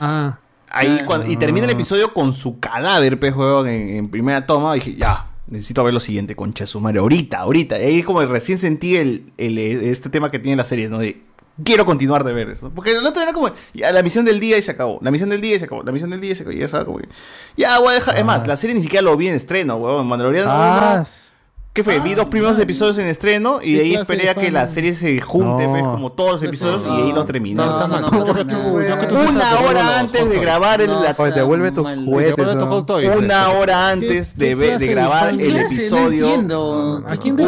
Ah, 0.00 0.38
Ahí 0.72 0.98
Ah. 1.00 1.04
cuando- 1.04 1.26
y 1.26 1.36
termina 1.36 1.66
el 1.66 1.72
episodio 1.72 2.14
con 2.14 2.32
su 2.32 2.60
cadáver, 2.60 3.18
pues, 3.18 3.34
juego 3.34 3.66
en, 3.66 3.88
en 3.88 4.08
primera 4.08 4.46
toma. 4.46 4.74
Dije, 4.74 4.94
ya, 4.94 5.30
necesito 5.48 5.82
ver 5.82 5.92
lo 5.92 5.98
siguiente, 6.00 6.36
concha 6.36 6.64
su 6.66 6.80
madre. 6.80 7.00
Ahorita, 7.00 7.38
ahorita. 7.40 7.78
Y 7.80 7.82
ahí 7.84 7.98
es 8.00 8.04
como 8.04 8.22
recién 8.22 8.56
sentí 8.56 8.94
el, 8.96 9.32
el- 9.36 9.58
este 9.58 10.10
tema 10.10 10.30
que 10.30 10.38
tiene 10.38 10.56
la 10.56 10.64
serie, 10.64 10.88
¿no? 10.88 10.98
De 11.00 11.22
quiero 11.64 11.84
continuar 11.84 12.22
de 12.24 12.32
ver 12.32 12.48
eso. 12.50 12.70
Porque 12.74 12.92
el 12.92 13.04
otro 13.04 13.20
era 13.22 13.32
como, 13.32 13.50
ya, 13.74 13.90
la 13.92 14.02
misión 14.02 14.24
del 14.24 14.38
día 14.40 14.56
y 14.58 14.62
se 14.62 14.70
acabó. 14.70 14.98
La 15.02 15.10
misión 15.10 15.28
del 15.28 15.40
día 15.40 15.56
y 15.56 15.58
se 15.58 15.64
acabó. 15.64 15.82
La 15.82 15.90
misión 15.92 16.08
del 16.10 16.20
día 16.20 16.32
y 16.32 16.34
se 16.36 16.42
acabó. 16.44 16.56
Y 16.56 16.60
ya 16.60 16.66
estaba 16.66 16.84
como 16.84 16.98
que, 16.98 17.08
ya 17.56 17.78
voy 17.80 17.88
a 17.90 17.92
dejar. 17.94 18.16
Es 18.18 18.24
más, 18.24 18.46
la 18.46 18.56
serie 18.56 18.74
ni 18.76 18.82
siquiera 18.82 19.02
lo 19.02 19.16
vi 19.16 19.26
en 19.28 19.34
estreno, 19.34 19.74
weón. 19.76 20.06
Mandaloriano. 20.06 20.48
Ah, 20.52 20.98
no. 21.04 21.29
¿Qué 21.80 21.84
fue? 21.84 22.00
Vi 22.00 22.14
dos 22.14 22.26
primeros 22.26 22.58
episodios 22.58 22.98
en 22.98 23.06
estreno 23.06 23.60
y 23.62 23.72
de 23.72 23.78
¿Qué 23.78 23.84
ahí 23.86 23.94
esperé 23.94 24.28
a 24.28 24.34
que 24.34 24.50
la 24.50 24.68
serie 24.68 24.94
se 24.94 25.18
junte, 25.20 25.64
No. 25.64 25.70
pues, 25.70 25.82
como 25.82 26.12
todos 26.12 26.32
los 26.32 26.42
episodios 26.42 26.84
y 26.86 26.90
ahí 26.90 27.12
lo 27.12 27.24
terminé. 27.24 27.54
No, 27.54 27.88
no, 27.88 27.88
no, 27.88 28.10
no, 28.10 29.28
Una 29.30 29.60
hora 29.60 29.98
antes 30.00 30.28
de 30.28 30.38
grabar 30.38 30.82
el, 30.82 30.88
No, 30.88 31.00
devuelve 31.34 31.72
tus 31.72 31.86
juguetes. 31.86 32.54
¿no? 32.54 32.84
una 33.18 33.50
hora 33.50 33.72
¿Qué- 33.72 33.92
antes 33.92 34.36
de, 34.36 34.54
grabar 34.88 35.30
el. 35.30 35.54
No 35.54 35.60
episodio. 35.60 37.02
¿a 37.08 37.16
quién 37.16 37.38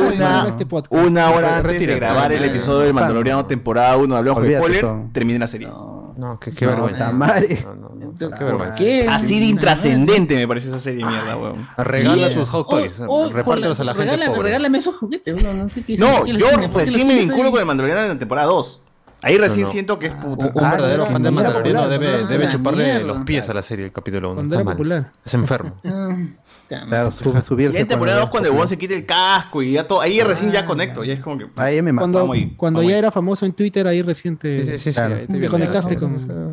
este 0.48 0.64
podcast? 0.64 0.94
Una 0.94 1.30
hora 1.30 1.58
antes 1.58 1.78
de 1.86 1.94
grabar 1.94 2.32
el 2.32 2.44
episodio 2.44 2.80
del 2.80 2.94
Mandaloriano 2.94 3.44
temporada 3.44 3.96
1 3.98 4.16
Hablamos 4.16 4.42
de 4.42 4.56
spoilers, 4.56 4.88
terminé 5.12 5.38
la 5.38 5.46
serie. 5.46 5.68
No, 6.16 6.38
qué, 6.38 6.50
qué 6.52 6.64
No, 6.64 6.72
vergüenza. 6.72 7.06
Tamare. 7.06 7.62
No, 7.64 7.74
no, 7.74 7.88
no, 7.94 8.16
¿Qué? 8.16 8.44
vergüenza. 8.44 8.76
¿Qué? 8.76 9.06
Así 9.08 9.40
de 9.40 9.46
intrascendente 9.46 10.36
me 10.36 10.46
pareció 10.46 10.70
esa 10.70 10.80
serie 10.80 11.04
mierda, 11.04 11.36
weón. 11.36 11.68
Regala 11.78 12.30
tus 12.30 12.48
hot 12.48 12.68
toys. 12.68 13.00
Oh, 13.00 13.06
oh, 13.08 13.32
repártelos 13.32 13.80
a 13.80 13.84
la 13.84 13.94
gente 13.94 14.10
regálame, 14.10 14.34
pobre. 14.34 14.48
Regálame 14.48 14.78
esos 14.78 14.96
juguetes. 14.96 15.42
No, 15.42 15.54
no 15.54 15.68
sé 15.68 15.82
qué 15.82 15.96
No, 15.96 16.26
yo 16.26 16.36
tiene, 16.36 16.68
¿por 16.68 16.80
qué 16.80 16.86
recién 16.86 17.06
me 17.06 17.14
tienes 17.14 17.28
vinculo 17.28 17.50
con 17.50 17.60
el 17.60 17.66
Mandaloriano 17.66 18.12
en 18.12 18.18
temporada 18.18 18.48
2. 18.48 18.81
Ahí 19.22 19.38
recién 19.38 19.62
No, 19.62 19.66
no. 19.66 19.72
siento 19.72 19.98
que 19.98 20.06
es 20.06 20.14
puta. 20.14 20.46
Un, 20.46 20.52
un 20.54 20.64
Ah, 20.64 20.70
verdadero 20.72 21.04
no, 21.04 21.10
fan 21.10 21.22
de 21.22 21.30
Mandaloriano 21.30 21.88
debe, 21.88 22.48
chuparle 22.50 22.84
mierda. 22.84 23.06
los 23.06 23.24
pies 23.24 23.48
a 23.48 23.54
la 23.54 23.62
serie, 23.62 23.84
el 23.86 23.92
capítulo 23.92 24.28
1. 24.30 24.34
Cuando 24.36 24.54
era 24.56 24.64
popular. 24.64 25.12
Es 25.24 25.34
enfermo. 25.34 25.76
Ah, 26.74 26.84
Claro, 26.86 27.10
su- 27.10 27.36
Y 27.36 27.42
subirse 27.42 27.80
en 27.80 27.86
temporada 27.86 28.20
2 28.20 28.30
cuando 28.30 28.66
se 28.66 28.78
quita 28.78 28.94
el 28.94 29.04
casco 29.04 29.62
y 29.62 29.72
ya 29.72 29.86
todo. 29.86 30.00
Ahí 30.00 30.22
recién 30.22 30.50
ya 30.50 30.64
conecto. 30.64 31.04
Ya 31.04 31.12
es 31.12 31.20
como 31.20 31.36
que. 31.36 31.46
Ahí 31.56 31.82
me 31.82 31.92
mató. 31.92 32.04
Cuando, 32.04 32.18
Vamos 32.20 32.36
ahí, 32.36 32.54
cuando 32.56 32.78
vamos 32.78 32.90
ya 32.90 32.96
ahí. 32.96 32.98
era 33.00 33.10
famoso 33.10 33.44
en 33.44 33.52
Twitter, 33.52 33.86
ahí 33.86 34.00
recién 34.00 34.38
te... 34.38 34.64
Sí, 34.64 34.72
sí, 34.72 34.78
sí. 34.78 34.92
Claro. 34.94 35.16
ahí 35.16 35.20
te 35.22 35.26
Te 35.26 35.32
viene. 35.34 35.48
conectaste 35.48 35.96
con- 35.96 36.12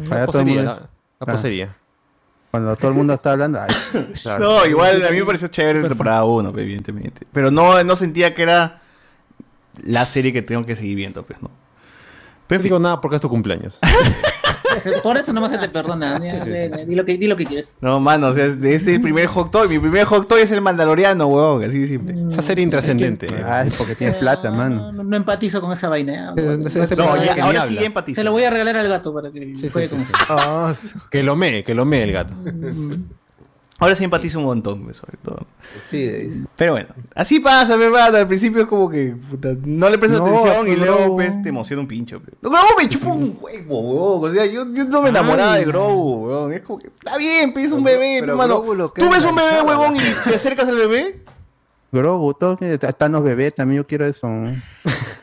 La 0.10 0.16
Allá 0.18 0.26
todo 0.26 0.42
el 0.42 0.46
posería, 0.48 0.64
la, 0.64 1.66
la. 1.66 1.76
Cuando 2.52 2.76
todo 2.76 2.90
el 2.92 2.98
mundo 2.98 3.14
está 3.14 3.32
hablando. 3.32 3.60
ay, 3.62 3.74
Claro. 4.24 4.44
No, 4.44 4.66
igual 4.66 5.06
a 5.06 5.10
mí 5.12 5.20
me 5.20 5.26
pareció 5.26 5.48
chévere 5.48 5.80
en 5.80 5.88
temporada 5.88 6.26
1, 6.26 6.50
evidentemente. 6.58 7.26
Pero 7.32 7.50
no, 7.50 7.82
no 7.86 7.96
sentía 7.96 8.36
que 8.36 8.42
era 8.42 8.82
la 9.86 10.06
serie 10.06 10.34
que 10.34 10.42
tengo 10.42 10.64
que 10.64 10.76
seguir 10.76 10.98
viendo, 10.98 11.24
pues, 11.24 11.42
¿no? 11.42 11.50
No 12.58 12.64
digo 12.64 12.80
nada 12.80 13.00
porque 13.02 13.16
es 13.18 13.22
tu 13.22 13.30
cumpleaños. 13.30 13.80
Por 15.04 15.18
eso 15.18 15.34
nomás 15.34 15.52
se 15.52 15.58
te 15.58 15.68
perdona. 15.68 16.20
Ya, 16.24 16.46
Di 16.86 16.96
lo 16.96 17.04
que, 17.04 17.18
di 17.18 17.28
lo 17.28 17.36
que 17.36 17.46
quieres. 17.46 17.78
No, 17.82 18.00
mano, 18.00 18.28
o 18.28 18.34
sea, 18.34 18.46
es, 18.46 18.56
es 18.64 18.88
el 18.88 19.02
primer 19.02 19.28
hot 19.28 19.52
toy. 19.52 19.68
Mi 19.68 19.80
primer 19.80 20.06
hot 20.06 20.28
toy 20.28 20.42
es 20.42 20.52
el 20.52 20.62
Mandaloriano, 20.62 21.28
weón, 21.28 21.64
así 21.64 21.80
de 21.80 21.88
simple. 21.88 22.16
Esa 22.32 22.42
serie 22.42 22.64
intrascendente. 22.64 23.28
Ay, 23.46 23.70
porque 23.78 23.96
tienes 23.96 24.18
plata, 24.18 24.52
No, 24.52 24.58
man. 24.58 24.76
No, 24.76 25.04
no 25.04 25.16
empatizo 25.18 25.60
con 25.60 25.72
esa 25.74 25.90
vaina. 25.90 26.30
No, 26.30 26.36
personaje 26.36 27.26
ya, 27.26 27.34
que 27.36 27.42
ahora 27.42 27.64
sí 27.66 27.76
habla. 27.76 27.88
empatizo. 27.88 28.16
Se 28.22 28.24
lo 28.24 28.32
voy 28.32 28.44
a 28.44 28.50
regalar 28.52 28.78
al 28.78 28.88
gato 28.88 29.14
para 29.14 29.32
que 29.32 29.56
Sí, 29.56 29.70
juegue 29.70 29.88
sí, 29.90 29.96
con 29.96 30.06
sí, 30.06 30.12
eso. 30.14 30.26
Ah, 30.30 30.74
Que 31.12 31.24
lo 31.24 31.36
mee, 31.36 31.64
que 31.64 31.74
lo 31.74 31.86
mee 31.86 32.04
el 32.04 32.12
gato. 32.12 32.36
Ahora 33.82 33.96
sí 33.96 34.04
empatizo 34.04 34.40
un 34.40 34.46
montón, 34.46 34.94
sobre 34.94 35.18
todo. 35.24 35.40
sí, 35.90 36.04
de- 36.04 36.46
Pero 36.58 36.74
bueno, 36.74 36.90
así 37.16 37.40
pasa, 37.40 37.78
mi 37.78 37.84
hermano. 37.86 38.18
Al 38.18 38.28
principio 38.28 38.62
es 38.64 38.68
como 38.68 38.90
que 38.90 39.16
puta, 39.30 39.56
no 39.64 39.90
le 39.90 39.98
prestas 39.98 40.20
No, 40.20 40.26
atención 40.28 40.68
y 40.68 40.76
luego 40.76 41.16
pues, 41.16 41.42
te 41.42 41.48
emociona 41.50 41.82
un 41.82 41.88
pincho. 41.88 42.22
Pero... 42.24 42.38
No, 42.42 42.50
Grogu 42.50 42.66
me 42.78 42.90
chupó 42.90 43.12
un 43.14 43.38
huevo, 43.40 44.18
weón. 44.20 44.30
O 44.32 44.34
sea, 44.36 44.46
yo, 44.46 44.66
yo 44.74 44.84
no 44.86 45.02
me 45.02 45.10
enamoraba 45.10 45.56
de 45.56 45.64
Grogu, 45.66 46.28
weón. 46.28 46.54
Es 46.54 46.62
como 46.62 46.80
que, 46.80 46.88
está 46.88 47.16
bien, 47.18 47.54
pues, 47.54 47.68
es 47.68 47.72
un 47.72 47.84
bebé, 47.84 48.18
pero 48.20 48.34
hermano. 48.34 48.62
Tú 48.62 49.06
es 49.06 49.10
ves 49.10 49.26
un 49.26 49.36
bebé, 49.36 49.62
huevón, 49.62 49.96
y 49.96 50.30
te 50.30 50.36
acercas 50.36 50.68
al 50.68 50.76
bebé. 50.76 51.24
Grogu, 51.92 52.34
todo 52.34 52.58
que 52.58 52.74
están 52.74 53.14
los 53.14 53.24
bebés, 53.24 53.56
también 53.56 53.82
yo 53.82 53.88
quiero 53.88 54.06
eso. 54.06 54.28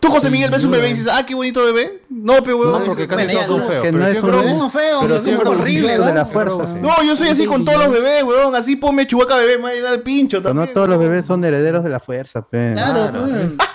Tú, 0.00 0.08
José 0.08 0.30
Miguel, 0.30 0.50
ves 0.50 0.64
un 0.64 0.70
bebé 0.70 0.88
y 0.88 0.94
dices, 0.94 1.08
ah, 1.12 1.24
qué 1.26 1.34
bonito 1.34 1.64
bebé. 1.64 2.02
No, 2.10 2.42
pe, 2.42 2.52
huevón. 2.54 2.80
No, 2.80 2.86
porque 2.86 3.06
casi 3.08 3.24
Bueno, 3.26 3.40
todos 3.46 3.58
son 3.60 3.68
feos. 3.68 3.82
que 3.84 3.92
pero 3.92 3.98
no 3.98 4.42
es. 4.42 4.58
Son 4.58 4.70
feos, 4.70 5.02
Pero 5.02 5.16
son 5.16 5.24
sí 5.24 5.30
es 5.30 5.38
Grogu. 5.40 5.60
horribles, 5.60 5.98
de 5.98 6.12
la 6.12 6.24
¿no? 6.24 6.26
fuerza. 6.26 6.74
No, 6.80 7.02
yo 7.02 7.16
soy 7.16 7.28
así 7.28 7.46
con 7.46 7.64
todos 7.64 7.78
los 7.78 7.90
bebés, 7.90 8.22
huevón. 8.24 8.54
Así 8.54 8.76
ponme 8.76 9.06
chubaca 9.06 9.36
bebé, 9.36 9.56
me 9.58 9.62
va 9.64 9.68
a 9.70 9.74
llegar 9.74 9.92
el 9.94 10.02
pincho 10.02 10.42
Pero 10.42 10.54
no 10.54 10.60
también. 10.60 10.74
todos 10.74 10.88
los 10.88 10.98
bebés 10.98 11.26
son 11.26 11.44
herederos 11.44 11.82
de 11.84 11.90
la 11.90 12.00
fuerza, 12.00 12.42
pe. 12.42 12.72
Claro, 12.74 13.26
pues. 13.26 13.56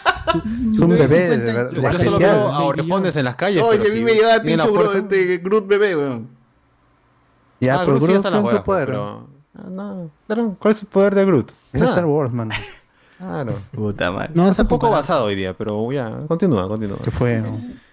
Es 0.74 0.80
un 0.80 0.90
bebé 0.90 1.08
de, 1.30 1.38
de 1.38 1.82
Yo 1.82 2.00
solo 2.00 2.20
veo 2.20 2.54
a 2.54 3.10
en 3.10 3.26
las 3.26 3.36
calles. 3.36 3.62
No, 3.64 3.70
pero 3.70 3.84
si 3.84 3.92
a 3.92 3.94
mí 3.94 4.02
me 4.02 4.14
llegaba 4.14 4.36
el 4.36 4.42
pincho 4.44 4.94
este, 4.94 5.38
Groot 5.40 5.68
bebé, 5.68 5.96
weón. 5.96 6.30
Ya, 7.60 7.76
Ah, 7.76 7.82
pero 7.86 7.98
Groot 8.00 8.12
está 8.16 8.30
en 8.30 8.36
su 8.36 8.42
huevas, 8.42 8.64
poder. 8.64 8.88
pero- 8.88 9.28
Ah, 9.58 9.64
no. 9.70 10.10
Claro, 10.28 10.56
¿Cuál 10.60 10.74
es 10.74 10.82
el 10.82 10.88
poder 10.88 11.14
de 11.16 11.26
Groot? 11.26 11.52
Es. 11.74 11.82
Star 11.82 12.06
Wars, 12.06 12.32
mano. 12.34 12.54
Claro. 13.22 13.54
Puta 13.72 14.10
madre. 14.12 14.32
No, 14.34 14.50
Está 14.50 14.64
un 14.64 14.68
poco 14.68 14.90
basado 14.90 15.26
hoy 15.26 15.36
día, 15.36 15.54
pero 15.56 15.92
ya, 15.92 16.10
continúa, 16.28 16.68
continúa. 16.68 16.98
¿Qué 17.04 17.12
fue? 17.12 17.44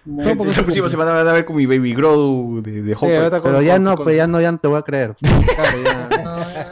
Gente, 0.05 0.43
La 0.43 0.53
próxima 0.63 0.89
semana 0.89 1.11
van 1.11 1.27
a 1.27 1.33
ver 1.33 1.45
con 1.45 1.55
mi 1.55 1.67
Baby 1.67 1.93
Grow 1.93 2.61
de, 2.63 2.81
de 2.81 2.93
Hopper. 2.95 3.29
con- 3.29 3.41
Pero 3.43 3.61
ya 3.61 3.73
con- 3.75 3.83
no, 3.83 3.95
con- 3.95 4.05
pues 4.05 4.17
ya 4.17 4.25
no, 4.25 4.41
ya 4.41 4.51
no 4.51 4.57
te 4.57 4.67
voy 4.67 4.79
a 4.79 4.81
creer. 4.81 5.15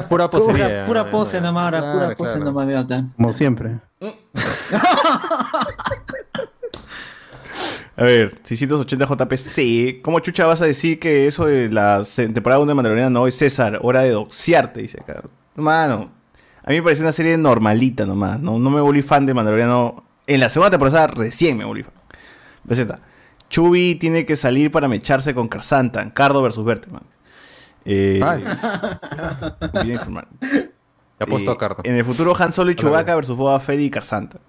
Pura 0.10 0.28
posería. 0.30 0.86
Pura, 0.86 1.04
pura 1.04 1.12
pose 1.12 1.40
nomás, 1.40 1.66
ahora, 1.66 1.80
Claro, 1.82 1.94
pura 2.00 2.16
pose 2.16 2.32
claro. 2.32 2.46
nomás 2.46 2.66
veo 2.68 2.80
acá. 2.80 3.04
Como 3.16 3.32
siempre. 3.34 3.80
A 8.00 8.04
ver, 8.04 8.32
680 8.44 9.06
JPC. 9.06 10.02
¿Cómo 10.04 10.20
chucha 10.20 10.46
vas 10.46 10.62
a 10.62 10.66
decir 10.66 11.00
que 11.00 11.26
eso 11.28 11.46
de 11.46 11.68
la 11.70 12.04
temporada 12.16 12.60
1 12.62 12.70
de 12.70 12.76
Mandaloriana 12.76 13.10
no 13.10 13.26
es 13.28 13.36
César? 13.36 13.80
Hora 13.82 14.02
de 14.02 14.12
doxiarte, 14.12 14.82
dice 14.82 15.00
acá. 15.02 15.24
Mano, 15.56 16.12
a 16.68 16.70
mí 16.70 16.76
me 16.76 16.84
pareció 16.84 17.06
una 17.06 17.14
serie 17.14 17.38
normalita 17.38 18.06
nomás. 18.06 18.42
No, 18.42 18.60
no 18.60 18.70
me 18.70 18.82
volví 18.82 19.02
fan 19.02 19.26
de 19.26 19.34
Mandaloriano. 19.34 20.04
En 20.28 20.42
la 20.42 20.50
segunda 20.50 20.70
temporada 20.70 21.08
recién 21.08 21.56
me 21.58 21.64
volví 21.64 21.84
fan. 21.84 21.94
Peseta. 22.68 23.00
Chubi 23.50 23.96
tiene 23.96 24.26
que 24.26 24.36
salir 24.36 24.70
para 24.70 24.90
mecharse 24.90 25.34
con 25.34 25.48
Carsantan. 25.48 26.12
Cardo 26.12 26.42
versus 26.42 26.66
Berteman. 26.66 27.04
Eh, 27.86 28.20
bien 29.82 29.92
informar. 29.92 30.28
Te 31.18 31.24
apuesto 31.24 31.52
Eh, 31.52 31.54
a 31.54 31.58
Cardo. 31.58 31.84
En 31.86 31.96
el 31.96 32.04
futuro, 32.04 32.36
Han 32.38 32.52
Solo 32.52 32.70
y 32.72 32.76
Chewbacca 32.76 33.16
versus 33.16 33.38
Boba 33.38 33.58
Fett 33.62 33.80
y 33.80 33.90
Carsanta. 33.90 34.40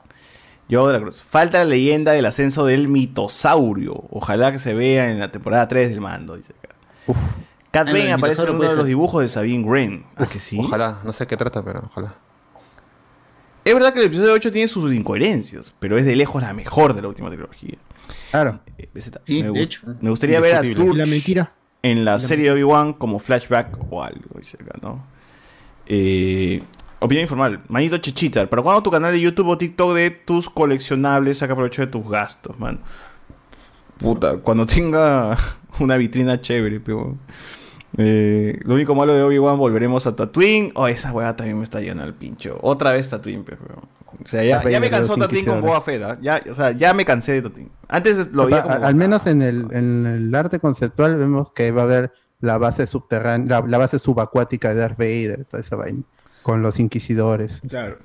Yo 0.68 0.88
de 0.88 0.94
la 0.94 1.00
Cruz. 1.00 1.22
Falta 1.22 1.58
la 1.58 1.66
leyenda 1.66 2.10
del 2.10 2.26
ascenso 2.26 2.66
del 2.66 2.88
mitosaurio. 2.88 3.94
Ojalá 4.10 4.50
que 4.50 4.58
se 4.58 4.74
vea 4.74 5.08
en 5.08 5.20
la 5.20 5.30
temporada 5.30 5.68
3 5.68 5.90
del 5.90 6.00
mando, 6.00 6.34
dice 6.36 6.52
acá. 6.58 6.74
Cat 7.84 7.88
Ah, 7.88 7.92
Bane 7.92 8.12
aparece 8.12 8.42
en 8.44 8.50
uno 8.50 8.68
de 8.68 8.76
los 8.76 8.86
dibujos 8.86 9.22
de 9.22 9.28
Sabine 9.28 9.64
Wren. 9.66 10.04
¿A 10.16 10.26
que 10.26 10.38
sí? 10.38 10.58
Ojalá, 10.60 10.98
no 11.04 11.12
sé 11.12 11.26
qué 11.26 11.36
trata, 11.36 11.62
pero 11.64 11.82
ojalá. 11.86 12.14
Es 13.64 13.74
verdad 13.74 13.92
que 13.92 14.00
el 14.00 14.06
episodio 14.06 14.32
8 14.32 14.50
tiene 14.50 14.66
sus 14.68 14.92
incoherencias, 14.92 15.74
pero 15.78 15.98
es 15.98 16.06
de 16.06 16.16
lejos 16.16 16.42
la 16.42 16.52
mejor 16.54 16.94
de 16.94 17.02
la 17.02 17.08
última 17.08 17.28
trilogía. 17.28 17.76
Claro. 18.30 18.60
Eh, 18.78 18.88
Sí, 19.26 19.42
me, 19.42 19.42
de 19.44 19.50
gust- 19.50 19.56
hecho. 19.62 19.82
me 20.00 20.10
gustaría 20.10 20.40
ver 20.40 20.54
a. 20.56 20.62
Turch 20.62 20.96
La 20.96 21.04
mentira. 21.04 21.52
en 21.82 22.04
la 22.04 22.12
La 22.12 22.18
serie 22.18 22.46
de 22.46 22.52
Obi-Wan 22.52 22.94
como 22.94 23.18
flashback 23.18 23.76
o 23.90 24.02
algo, 24.02 24.30
acá, 24.38 24.78
¿no? 24.80 25.04
Eh, 25.86 26.62
opinión 27.00 27.22
informal. 27.22 27.62
Manito 27.68 27.98
Chichita, 27.98 28.48
¿para 28.48 28.62
cuándo 28.62 28.82
tu 28.82 28.90
canal 28.90 29.12
de 29.12 29.20
YouTube 29.20 29.48
o 29.48 29.58
TikTok 29.58 29.94
de 29.94 30.10
tus 30.10 30.48
coleccionables 30.48 31.38
saca 31.38 31.54
provecho 31.54 31.82
de 31.82 31.88
tus 31.88 32.08
gastos, 32.08 32.58
man? 32.58 32.80
Puta, 33.98 34.38
cuando 34.38 34.66
tenga 34.66 35.36
una 35.78 35.96
vitrina 35.96 36.40
chévere, 36.40 36.80
pero... 36.80 37.16
Eh, 37.98 38.60
lo 38.62 38.74
único 38.74 38.94
malo 38.94 39.12
de 39.12 39.22
Obi-Wan, 39.22 39.58
volveremos 39.58 40.06
a 40.06 40.14
Tatooine. 40.14 40.72
Oh, 40.76 40.86
esa 40.86 41.12
weá 41.12 41.34
también 41.34 41.58
me 41.58 41.64
está 41.64 41.80
yendo 41.80 42.04
al 42.04 42.14
pincho. 42.14 42.56
Otra 42.62 42.92
vez 42.92 43.08
Tatooine, 43.10 43.44
pero... 43.44 43.64
O 44.24 44.26
sea, 44.26 44.42
ya, 44.42 44.58
Está 44.58 44.70
ya 44.70 44.80
me 44.80 44.88
cansó 44.88 45.16
Tatooine 45.16 45.46
con. 45.46 45.60
Boba 45.60 45.80
Fett, 45.80 46.02
¿ah? 46.02 46.18
ya, 46.20 46.42
o 46.50 46.54
sea, 46.54 46.70
ya 46.70 46.94
me 46.94 47.04
cansé 47.04 47.32
de 47.32 47.42
Tatooine. 47.42 47.70
Antes 47.88 48.32
lo 48.32 48.46
veía 48.46 48.62
como... 48.62 48.74
Al 48.74 48.94
menos 48.94 49.26
en 49.26 49.42
el, 49.42 49.66
en 49.72 50.06
el 50.06 50.34
arte 50.34 50.60
conceptual 50.60 51.16
vemos 51.16 51.52
que 51.52 51.70
va 51.72 51.82
a 51.82 51.84
haber 51.84 52.12
la 52.40 52.56
base 52.56 52.86
subterránea, 52.86 53.60
la, 53.60 53.66
la 53.66 53.78
base 53.78 53.98
subacuática 53.98 54.72
de 54.72 54.80
Darth 54.80 54.98
Vader, 54.98 55.44
toda 55.44 55.60
esa 55.60 55.76
vaina, 55.76 56.02
con 56.42 56.62
los 56.62 56.78
inquisidores. 56.78 57.60
Claro. 57.68 57.98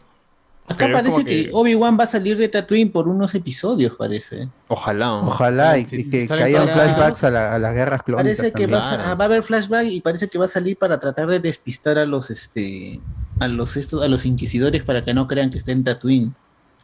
Acá 0.66 0.86
Pero 0.86 0.98
es 0.98 1.04
parece 1.04 1.26
que, 1.26 1.44
que- 1.46 1.50
Obi-Wan 1.54 1.98
va 2.00 2.06
a 2.06 2.08
salir 2.08 2.38
de 2.38 2.48
Tatooine 2.48 2.90
por 2.90 3.10
unos 3.10 3.36
episodios, 3.36 3.94
parece. 3.98 4.48
Ojalá. 4.70 5.16
Ojalá 5.16 5.78
y, 5.78 5.82
y 5.82 6.10
que, 6.10 6.28
que 6.28 6.34
hayan 6.34 6.70
flashbacks 6.70 7.24
a, 7.26 7.32
la- 7.32 7.54
a 7.56 7.60
las 7.60 7.74
guerras 7.76 8.02
clónicas. 8.04 8.38
Parece 8.38 8.54
que 8.54 8.68
va, 8.68 9.12
a, 9.12 9.16
va 9.16 9.24
a 9.24 9.28
haber 9.28 9.44
flashback 9.44 9.86
y 9.88 10.00
parece 10.00 10.30
que 10.30 10.38
va 10.38 10.46
a 10.46 10.48
salir 10.48 10.78
para 10.78 11.00
tratar 11.02 11.28
de 11.28 11.40
despistar 11.42 11.98
a 11.98 12.06
los 12.06 12.32
este 12.32 13.02
a 13.40 13.48
los 13.50 13.76
estos, 13.76 14.04
a 14.04 14.08
los 14.08 14.26
inquisidores 14.26 14.84
para 14.84 15.04
que 15.04 15.14
no 15.14 15.28
crean 15.28 15.50
que 15.50 15.58
está 15.58 15.72
en 15.74 15.84
Tatooine. 15.84 16.34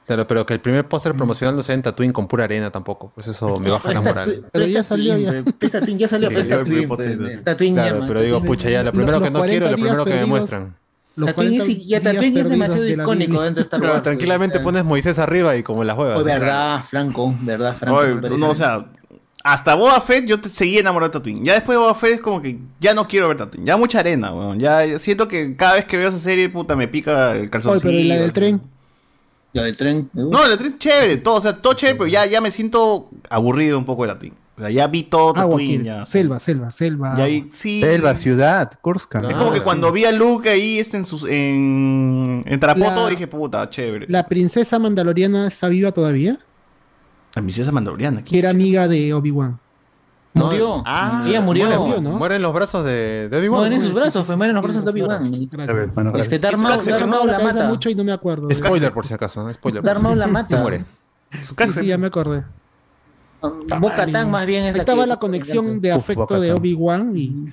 Claro, 0.05 0.25
pero 0.27 0.43
que 0.45 0.55
el 0.55 0.59
primer 0.59 0.87
póster 0.87 1.13
promocional 1.13 1.55
no 1.55 1.61
sea 1.61 1.75
en 1.75 1.83
Tatooine 1.83 2.11
con 2.11 2.27
pura 2.27 2.45
arena 2.45 2.71
tampoco. 2.71 3.11
Pues 3.13 3.27
eso 3.27 3.59
me 3.59 3.69
baja 3.69 3.93
la 3.93 4.01
Pero 4.01 4.15
moral. 4.15 4.45
Pero 4.51 4.65
ya 4.65 4.83
salió 4.83 5.17
ya. 5.17 5.43
Tatooine 5.71 5.99
ya 5.99 6.07
salió, 6.07 6.29
es 6.29 6.47
Tatooine, 6.49 6.87
pues. 6.87 7.43
Tatooine 7.45 7.75
Claro, 7.75 8.03
pero 8.07 8.21
digo, 8.21 8.41
pucha, 8.43 8.69
ya 8.69 8.83
lo 8.83 8.91
primero 8.91 9.21
que 9.21 9.29
no 9.29 9.41
quiero, 9.43 9.69
lo 9.69 9.75
primero 9.77 10.03
que 10.05 10.15
me 10.15 10.25
muestran. 10.25 10.75
Tatooine 11.27 11.61
es, 11.61 11.85
ya 11.87 12.01
Tatooine 12.01 12.37
es 12.37 12.49
demasiado 12.49 12.87
icónico 12.87 13.41
dentro 13.41 13.55
de 13.55 13.61
Star 13.61 13.79
Pero 13.79 13.93
Wars. 13.93 14.03
tranquilamente 14.03 14.59
pones 14.59 14.83
Moisés 14.85 15.19
arriba 15.19 15.55
y 15.55 15.63
como 15.63 15.83
las 15.83 15.97
huevas. 15.97 16.19
Oh, 16.19 16.23
verdad, 16.23 16.83
Franco, 16.89 17.35
verdad, 17.41 17.75
Franco. 17.75 17.99
Oye, 17.99 18.37
no, 18.37 18.49
o 18.49 18.55
sea, 18.55 18.85
hasta 19.43 19.73
Boba 19.75 19.99
Fett 20.01 20.25
yo 20.25 20.39
te- 20.39 20.49
seguí 20.49 20.77
enamorado 20.77 21.09
de 21.11 21.13
Tatooine. 21.19 21.45
Ya 21.45 21.53
después 21.53 21.75
de 21.77 21.79
Boba 21.81 21.95
Fett 21.95 22.15
es 22.15 22.21
como 22.21 22.41
que 22.41 22.59
ya 22.79 22.93
no 22.93 23.07
quiero 23.07 23.27
ver 23.27 23.37
Tatooine. 23.37 23.65
Ya 23.65 23.77
mucha 23.77 23.99
arena, 23.99 24.33
weón. 24.33 24.59
Ya 24.59 24.99
siento 24.99 25.27
que 25.27 25.55
cada 25.55 25.75
vez 25.75 25.85
que 25.85 25.97
veo 25.97 26.09
esa 26.09 26.17
serie, 26.17 26.49
puta, 26.49 26.75
me 26.75 26.87
pica 26.87 27.31
el 27.33 27.41
Oye, 27.41 27.49
calzoncillo. 27.49 27.89
pero 27.89 27.97
¿y 27.99 28.03
la 28.03 28.15
del 28.17 28.33
tren. 28.33 28.61
La 29.53 29.63
del 29.63 29.77
tren. 29.77 30.09
No, 30.13 30.41
la 30.43 30.49
del 30.49 30.57
tren 30.57 30.77
chévere, 30.77 31.17
todo, 31.17 31.35
o 31.35 31.41
sea, 31.41 31.53
todo 31.57 31.73
chévere, 31.73 31.97
pero 31.97 32.07
ya, 32.07 32.25
ya 32.25 32.39
me 32.41 32.51
siento 32.51 33.09
aburrido 33.29 33.77
un 33.77 33.85
poco 33.85 34.03
de 34.05 34.09
Tatooine. 34.13 34.35
O 34.59 34.61
sea, 34.61 34.69
ya 34.71 34.87
vi 34.87 35.03
todo 35.03 35.29
Agua 35.29 35.43
Tatooine. 35.43 35.83
Ya. 35.85 36.03
Selva, 36.03 36.37
selva, 36.41 36.69
selva. 36.71 37.13
Y 37.17 37.21
ahí, 37.21 37.49
sí. 37.53 37.79
Selva, 37.81 38.13
ciudad, 38.13 38.69
Kurska. 38.81 39.21
Es 39.29 39.35
como 39.35 39.53
que 39.53 39.61
cuando 39.61 39.89
vi 39.93 40.03
a 40.03 40.11
Luke 40.11 40.49
ahí 40.49 40.79
este, 40.79 40.97
en, 40.97 41.05
sus, 41.05 41.23
en, 41.23 42.41
en 42.45 42.59
Tarapoto, 42.59 43.05
La- 43.05 43.09
dije, 43.09 43.27
puta, 43.27 43.69
chévere. 43.69 44.05
La 44.09 44.27
princesa 44.27 44.77
mandaloriana 44.77 45.47
está 45.47 45.69
viva 45.69 45.93
todavía, 45.93 46.39
La 47.35 47.41
princesa 47.41 47.71
mandaloriana. 47.71 48.21
que 48.21 48.37
era 48.37 48.49
amiga 48.49 48.89
de 48.89 49.13
Obi-Wan. 49.13 49.57
Murió. 50.33 50.83
Ah, 50.85 51.23
Ella 51.25 51.39
murió. 51.41 51.65
Muere, 51.81 52.01
muere 52.01 52.35
en 52.35 52.41
los 52.41 52.53
brazos 52.53 52.83
de, 52.83 53.29
de 53.29 53.37
Obi-Wan. 53.37 53.69
No, 53.69 53.75
en 53.77 53.81
sus 53.81 53.93
brazos, 53.93 54.27
fue 54.27 54.35
muere 54.35 54.49
en 54.51 54.55
los 54.55 54.63
brazos 54.63 54.83
de 54.83 54.91
Obi-Wan. 54.91 55.33
Este 56.17 56.37
Darth 56.39 56.57
Maul, 56.57 57.27
la 57.27 57.39
mata. 57.39 57.67
mucho 57.67 57.89
y 57.89 57.95
no 57.95 58.03
me 58.03 58.11
acuerdo. 58.11 58.49
Spoiler 58.51 58.91
por 58.93 59.07
si 59.07 59.13
acaso, 59.13 59.51
spoiler. 59.53 59.81
Darth 59.81 60.01
Maul 60.01 60.19
la 60.19 60.27
mata. 60.27 60.57
Muere. 60.61 60.83
Sí, 61.31 61.71
sí, 61.71 61.85
ya 61.85 61.97
me 61.97 62.07
acordé. 62.07 62.43
Bo-Katan 63.41 64.29
más 64.31 64.45
bien 64.45 64.63
es 64.65 64.69
Ahí 64.73 64.77
la 64.77 64.79
estaba 64.83 65.03
que- 65.03 65.09
la 65.09 65.17
conexión 65.17 65.79
de 65.81 65.93
Uf, 65.93 66.01
afecto 66.01 66.39
de 66.39 66.49
Bo-Katan. 66.51 66.57
Obi-Wan 66.57 67.11
y 67.15 67.45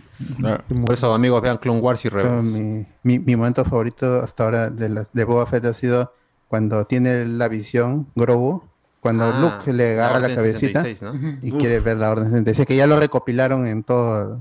Por 0.85 0.95
eso, 0.95 1.13
amigos, 1.15 1.41
vean 1.43 1.59
Clone 1.59 1.81
Wars 1.81 2.05
y 2.05 2.09
Rebels. 2.09 2.43
Mi, 2.45 2.87
mi, 3.03 3.19
mi 3.19 3.37
momento 3.37 3.65
favorito 3.65 4.23
hasta 4.23 4.45
ahora 4.45 4.71
de, 4.71 4.89
la, 4.89 5.07
de 5.13 5.25
Boba 5.25 5.47
Fett 5.47 5.65
ha 5.67 5.73
sido 5.75 6.13
cuando 6.49 6.85
tiene 6.85 7.25
la 7.27 7.49
visión, 7.49 8.07
Grogu, 8.15 8.63
cuando 9.01 9.25
Ah, 9.27 9.39
Luke 9.41 9.73
le 9.73 9.95
la 9.97 10.07
agarra 10.07 10.19
la, 10.21 10.25
Orden 10.27 10.37
cabecita 10.37 10.83
66, 10.83 11.03
¿no? 11.03 11.39
y 11.43 11.53
Uf. 11.53 11.59
quiere 11.61 11.81
ver 11.81 11.97
la 11.99 12.11
Orden 12.11 12.29
66, 12.31 12.67
que 12.67 12.77
ya 12.77 12.87
lo 12.87 12.99
recopilaron 12.99 13.67
en 13.67 13.83
todo, 13.85 14.41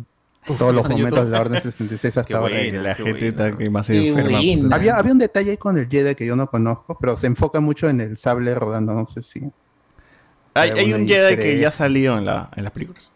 todos 0.58 0.74
los 0.74 0.86
en 0.86 0.92
momentos 0.92 1.12
YouTube. 1.20 1.26
de 1.26 1.30
la 1.32 1.40
Orden 1.42 1.62
66 1.62 2.18
hasta 2.18 2.38
ahora. 2.38 2.56
la 2.72 2.96
gente 2.96 3.28
está 3.28 3.56
que 3.56 3.70
más 3.70 3.88
Qué 3.88 4.08
enferma. 4.10 4.40
Había, 4.76 4.98
había 4.98 5.12
un 5.12 5.20
detalle 5.20 5.52
ahí 5.52 5.58
con 5.58 5.78
el 5.78 5.88
Jedi 5.88 6.16
que 6.16 6.26
yo 6.26 6.36
no 6.36 6.48
conozco, 6.48 6.98
pero 7.00 7.16
se 7.18 7.28
enfoca 7.28 7.60
mucho 7.60 7.88
en 7.90 8.02
el 8.02 8.18
sable 8.18 8.54
rodando, 8.56 8.94
no 8.94 9.06
sé 9.06 9.22
si... 9.22 9.52
Hay, 10.56 10.94
un 10.94 11.08
Jedi 11.08 11.36
que 11.36 11.60
ya 11.60 11.70
salió 11.70 12.18
en, 12.18 12.26
la, 12.26 12.50
en 12.56 12.64
las 12.64 12.72
películas. 12.72 13.12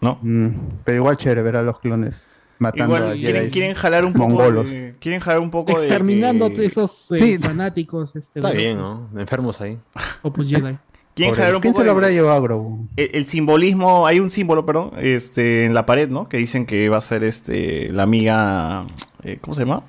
¿No? 0.00 0.18
Mm, 0.22 0.48
pero 0.84 0.96
igual 0.98 1.16
chévere 1.16 1.42
ver 1.42 1.56
a 1.56 1.62
los 1.62 1.78
clones 1.78 2.30
matando 2.58 2.96
Igual 2.96 3.10
a 3.10 3.14
quieren, 3.14 3.34
Jedi 3.42 3.50
quieren 3.50 3.74
jalar 3.74 4.04
un 4.04 4.12
poco 4.12 4.28
mongolos. 4.28 4.70
de- 4.70 4.94
quieren 5.00 5.20
jalar 5.20 5.40
un 5.40 5.50
poco 5.50 5.72
exterminando 5.72 6.48
de 6.48 6.54
que- 6.56 6.64
esos 6.66 7.10
eh, 7.12 7.18
Sí. 7.18 7.38
fanáticos. 7.38 8.16
Este, 8.16 8.40
Está 8.40 8.50
bien, 8.50 8.78
pues, 8.78 8.90
¿no? 9.12 9.20
Enfermos 9.20 9.60
ahí. 9.60 9.78
Jedi. 10.46 10.76
quieren 11.14 11.34
jalar 11.34 11.50
el- 11.50 11.56
un 11.56 11.60
¿Quién 11.62 11.72
poco 11.72 11.82
se 11.82 11.86
lo 11.86 11.92
de- 11.92 11.96
habrá 11.96 12.10
llevado 12.10 12.36
a 12.36 12.40
Grogu? 12.40 12.88
el, 12.96 13.10
el 13.14 13.26
simbolismo, 13.26 14.06
hay 14.06 14.20
un 14.20 14.30
símbolo, 14.30 14.64
perdón, 14.66 14.92
este, 14.98 15.64
en 15.64 15.74
la 15.74 15.84
pared, 15.86 16.08
¿no? 16.08 16.28
Que 16.28 16.36
dicen 16.38 16.66
que 16.66 16.88
va 16.88 16.96
a 16.98 17.00
ser 17.02 17.22
este 17.24 17.90
la 17.90 18.02
amiga, 18.04 18.84
eh, 19.22 19.38
¿cómo 19.40 19.54
se 19.54 19.60
llama? 19.60 19.82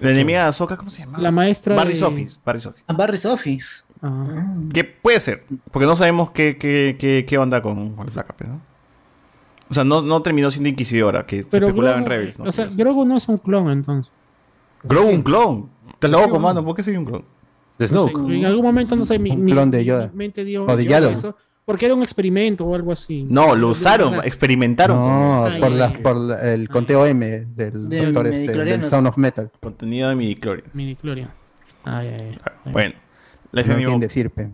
La 0.00 0.10
enemiga 0.10 0.42
de 0.42 0.48
Ahsoka, 0.48 0.76
¿cómo 0.76 0.90
se 0.90 0.98
llama? 1.04 1.18
La 1.18 1.30
maestra 1.30 1.74
Barry 1.74 1.94
de- 1.94 1.98
Sofis, 2.00 2.38
Barry 2.44 2.60
Sofis. 2.60 2.84
Ah, 2.86 2.92
Barry's 2.92 3.24
Office. 3.24 3.84
Ah. 4.02 4.22
Que 4.72 4.84
puede 4.84 5.20
ser, 5.20 5.44
porque 5.70 5.86
no 5.86 5.96
sabemos 5.96 6.30
qué, 6.30 6.56
qué, 6.56 6.96
qué, 6.98 7.24
qué 7.26 7.38
onda 7.38 7.62
con, 7.62 7.94
con 7.96 8.06
el 8.06 8.12
flaca, 8.12 8.34
pues, 8.36 8.48
¿no? 8.50 8.60
O 9.68 9.74
sea, 9.74 9.82
no, 9.84 10.00
no 10.02 10.22
terminó 10.22 10.50
siendo 10.50 10.68
inquisidora, 10.68 11.26
que 11.26 11.42
se 11.42 11.48
Pero 11.48 11.66
especulaba 11.68 11.98
en 11.98 12.06
Rebels, 12.06 12.38
¿no? 12.38 12.44
o 12.44 12.52
sea, 12.52 12.66
Grogu 12.66 13.04
no 13.04 13.16
es 13.16 13.28
un 13.28 13.38
clon 13.38 13.70
entonces. 13.70 14.12
Grogu 14.84 15.08
un 15.08 15.22
clon. 15.22 15.70
Te 15.98 16.08
loco, 16.08 16.38
mano, 16.38 16.64
¿por 16.64 16.76
qué 16.76 16.82
soy 16.82 16.96
un 16.96 17.04
clon? 17.04 17.24
De 17.78 17.88
No 17.88 18.06
sé, 18.06 18.12
en 18.12 18.44
algún 18.44 18.64
momento, 18.64 18.96
no 18.96 19.04
sé, 19.04 19.18
mi, 19.18 19.30
Un 19.30 19.44
mi- 19.44 19.52
clon 19.52 19.70
de 19.70 19.78
mi 19.78 19.84
Yoda. 19.84 20.10
mente 20.14 20.44
dio, 20.44 20.64
O 20.64 20.76
de 20.76 20.84
eso, 20.84 21.36
porque 21.64 21.86
era 21.86 21.94
un 21.94 22.02
experimento 22.02 22.64
o 22.64 22.74
algo 22.74 22.92
así. 22.92 23.26
No, 23.28 23.56
lo 23.56 23.68
usaron, 23.70 24.14
experimentaron. 24.24 24.96
No, 24.96 25.44
por, 25.58 25.72
ay, 25.72 25.78
la, 25.78 25.86
ay. 25.86 25.96
por 26.02 26.16
la- 26.16 26.52
el 26.54 26.68
conteo 26.68 27.04
M 27.04 27.26
del 27.26 27.88
Del 27.88 28.12
doctor 28.14 28.32
este, 28.32 28.52
del. 28.64 28.86
Sound 28.86 29.08
of 29.08 29.16
Metal. 29.18 29.50
Contenido 29.60 30.08
de 30.10 30.14
midichlorian. 30.14 30.66
Midichlorian. 30.74 31.30
Ay, 31.84 32.08
ay, 32.08 32.38
ay. 32.64 32.72
Bueno. 32.72 32.94
Les 33.56 33.66
No. 33.66 34.00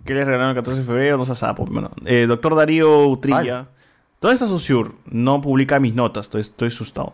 ¿Qué 0.05 0.15
les 0.15 0.25
regalaron 0.25 0.51
el 0.51 0.55
14 0.55 0.81
de 0.81 0.87
febrero? 0.87 1.19
No 1.19 1.25
se 1.25 1.35
sapo, 1.35 1.65
bueno. 1.65 1.91
Eh, 2.05 2.27
doctor 2.29 2.55
Darío 2.55 3.09
Utrilla. 3.09 3.69
¿Dónde 4.21 4.35
está 4.35 4.47
Susur? 4.47 4.95
No 5.07 5.43
publica 5.43 5.81
mis 5.81 5.93
notas, 5.95 6.27
estoy, 6.27 6.43
estoy 6.43 6.69
asustado. 6.69 7.13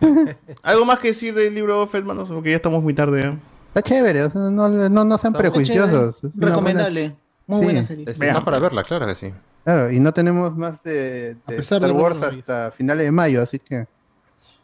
¿Algo 0.62 0.84
más 0.84 1.00
que 1.00 1.08
decir 1.08 1.34
del 1.34 1.54
libro 1.54 1.84
Feldman? 1.88 2.24
Porque 2.26 2.50
ya 2.50 2.56
estamos 2.56 2.82
muy 2.84 2.94
tarde. 2.94 3.20
¿eh? 3.22 3.38
Está 3.74 3.82
chévere, 3.82 4.28
no, 4.34 4.68
no, 4.68 5.04
no 5.04 5.18
sean 5.18 5.32
Está 5.32 5.38
prejuiciosos. 5.38 6.22
Es 6.22 6.38
Recomendable. 6.38 7.16
Muy 7.48 7.58
Sí. 7.60 7.64
buena 7.64 7.82
serie. 7.84 8.04
Está 8.08 8.24
Vean. 8.24 8.44
para 8.44 8.60
verla, 8.60 8.84
claro 8.84 9.06
que 9.06 9.16
sí. 9.16 9.32
Claro, 9.64 9.90
y 9.90 9.98
no 9.98 10.12
tenemos 10.12 10.56
más 10.56 10.82
de, 10.84 11.34
de 11.48 11.56
Star 11.56 11.90
Wars 11.90 12.22
hasta 12.22 12.70
finales 12.70 13.04
de 13.06 13.10
mayo, 13.12 13.42
así 13.42 13.58
que 13.58 13.86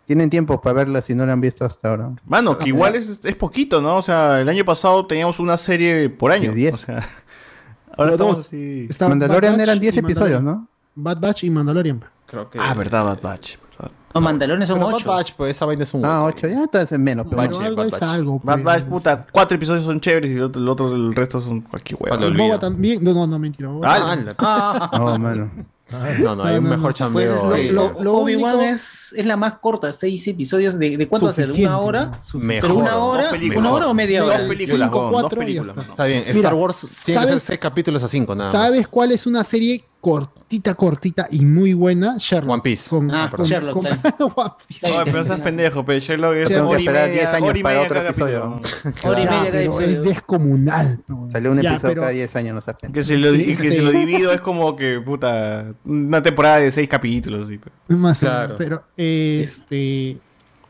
Tienen 0.09 0.31
tiempo 0.31 0.59
para 0.61 0.73
verla 0.73 1.03
si 1.03 1.15
no 1.15 1.27
la 1.27 1.35
han 1.35 1.41
visto 1.43 1.67
hasta 1.67 1.91
ahora. 1.91 2.11
Mano, 2.25 2.57
que 2.57 2.69
igual 2.71 2.95
es, 2.95 3.21
es 3.23 3.37
poquito, 3.37 3.83
¿no? 3.83 3.99
O 3.99 4.03
sea, 4.03 4.41
el 4.41 4.49
año 4.49 4.65
pasado 4.65 5.05
teníamos 5.07 5.39
una 5.39 5.59
serie 5.59 6.09
por 6.09 6.33
año. 6.33 6.53
O 6.73 6.77
sea, 6.79 7.07
ahora 7.97 8.13
estamos 8.13 8.39
así. 8.39 8.89
Mandalorian 9.01 9.53
Bad 9.53 9.59
Batch 9.59 9.69
eran 9.69 9.81
10 9.81 9.95
y 9.95 9.99
episodios, 9.99 10.43
Mandalorian. 10.43 10.69
Bad 10.95 11.21
Batch 11.21 11.45
y 11.45 11.51
Mandalorian. 11.51 12.05
Creo 12.25 12.49
que. 12.49 12.59
Ah, 12.59 12.73
verdad, 12.73 13.05
Bad 13.05 13.21
Batch. 13.21 13.57
verdad. 13.79 13.93
No, 14.15 14.21
Mandalones 14.23 14.67
son 14.67 14.79
Pero 14.79 14.87
Bad 14.87 14.95
8. 14.97 15.09
Batch, 15.11 15.33
pues 15.37 15.51
esa 15.55 15.67
vaina 15.67 15.83
es 15.83 15.93
un. 15.93 16.07
Ah, 16.07 16.23
huevo. 16.25 16.37
8, 16.39 16.49
ya 16.49 16.63
entonces 16.63 16.93
es 16.93 16.99
menos. 16.99 17.27
pero- 17.29 17.43
algo 17.43 17.83
es 17.83 18.03
algo. 18.03 18.41
Bad 18.43 18.55
pues. 18.55 18.65
Batch, 18.65 18.85
puta, 18.85 19.27
cuatro 19.31 19.57
episodios 19.57 19.85
son 19.85 20.01
chéveres 20.01 20.31
y 20.31 20.37
el 20.37 20.43
otro, 20.45 20.63
el, 20.63 20.69
otro- 20.71 20.95
el 20.95 21.15
resto 21.15 21.39
son 21.39 21.61
cualquier 21.61 21.99
huevo. 22.01 22.27
Y 22.29 22.35
Boba 22.35 22.59
también. 22.59 23.05
No, 23.05 23.13
no, 23.13 23.27
no, 23.27 23.39
mentira. 23.39 23.69
Boba- 23.69 24.35
Ah, 24.39 24.91
No, 24.97 25.19
mano. 25.19 25.51
No, 26.21 26.37
no, 26.37 26.45
hay 26.45 26.59
un 26.59 26.65
No, 26.65 26.71
no, 26.71 26.77
mejor 26.77 26.91
no. 26.91 26.93
chambeo. 26.93 27.41
Pues 27.47 27.61
este, 27.61 27.73
lo- 27.73 28.03
lo 28.03 28.15
Obi-Wan 28.19 28.61
es, 28.61 29.13
es 29.15 29.25
la 29.27 29.37
más 29.37 29.55
corta, 29.59 29.93
seis 29.93 30.27
episodios. 30.27 30.79
¿De, 30.79 30.97
de 30.97 31.09
cuánto? 31.09 31.29
Suficiente, 31.29 31.63
¿Una 31.67 31.79
hora? 31.79 32.11
¿Pero 32.33 32.75
una 32.75 32.85
Mejor. 32.85 33.19
hora? 33.21 33.31
Dos. 33.31 33.57
¿Una 33.57 33.73
hora 33.73 33.89
o 33.89 33.95
media 33.95 34.21
Dos 34.23 34.29
hora? 34.35 34.47
películas, 34.49 34.89
Cinco, 34.91 35.01
dos 35.03 35.13
cuatro 35.13 35.43
y 35.43 35.55
ya 35.55 35.63
películas. 35.63 35.77
está. 35.79 35.91
Está 35.93 36.05
bien, 36.05 36.25
Mira, 36.27 36.33
Star 36.39 36.55
Wars 36.55 36.77
tiene 36.81 36.91
que 36.93 36.97
ser 37.05 37.23
¿sabes- 37.29 37.43
seis 37.43 37.59
capítulos 37.59 38.03
a 38.03 38.09
cinco, 38.09 38.35
nada 38.35 38.53
más. 38.53 38.63
¿Sabes 38.67 38.87
cuál 38.89 39.13
es 39.13 39.27
una 39.27 39.43
serie 39.45 39.85
cortita, 40.11 40.75
cortita 40.75 41.29
y 41.31 41.45
muy 41.45 41.75
buena? 41.75 42.17
Sherlock. 42.19 42.53
One 42.55 42.63
Piece. 42.63 42.89
Con, 42.91 43.11
Ah, 43.11 43.31
con- 43.35 43.45
Sherlock, 43.47 43.75
con- 43.75 43.87
está 43.87 44.15
One 44.25 44.51
Piece. 44.67 44.89
No, 44.91 45.05
pero 45.05 45.25
seas 45.25 45.41
pendejo, 45.41 45.85
pero 45.85 45.99
Sherlock 45.99 46.35
es 46.37 46.49
Tengo 46.49 46.71
que 46.71 46.77
esperar 46.79 47.09
media, 47.09 47.23
10 47.23 47.35
años 47.35 47.49
hora 47.51 47.59
y 47.59 47.63
para 47.63 47.83
otro 47.83 48.01
episodio. 48.01 48.61
capítulo. 48.83 49.11
Hora 49.11 49.21
y 49.21 49.25
Ya, 49.25 49.31
media 49.31 49.39
cada 49.41 49.51
pero 49.53 49.73
episodio. 49.73 49.87
es 49.89 50.03
descomunal. 50.05 51.01
Salió 51.33 51.51
un 51.53 51.61
Ya, 51.61 51.71
episodio 51.71 51.91
pero- 51.95 52.01
cada 52.03 52.13
10 52.13 52.37
años, 52.37 52.55
no 52.55 52.61
sabes. 52.61 52.81
Que 52.93 53.05
si, 53.05 53.17
lo, 53.17 53.35
y 53.35 53.57
que 53.57 53.71
si 53.73 53.81
lo 53.81 53.91
divido 53.91 54.33
es 54.33 54.41
como 54.41 54.75
que, 54.77 55.01
puta, 55.05 55.75
una 55.85 56.23
temporada 56.23 56.57
de 56.59 56.73
seis 56.73 56.89
capítulos. 56.89 57.49
sí, 57.49 57.59
pero- 57.59 57.99
Más 57.99 58.23
o 58.23 58.27
Claro. 58.27 58.41
menos, 58.41 58.59
pero 58.59 58.85
eh, 58.97 59.43
este 59.45 60.19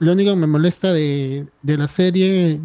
lo 0.00 0.12
único 0.12 0.30
que 0.30 0.36
me 0.36 0.46
molesta 0.46 0.92
de, 0.92 1.46
de 1.62 1.76
la 1.76 1.88
serie 1.88 2.60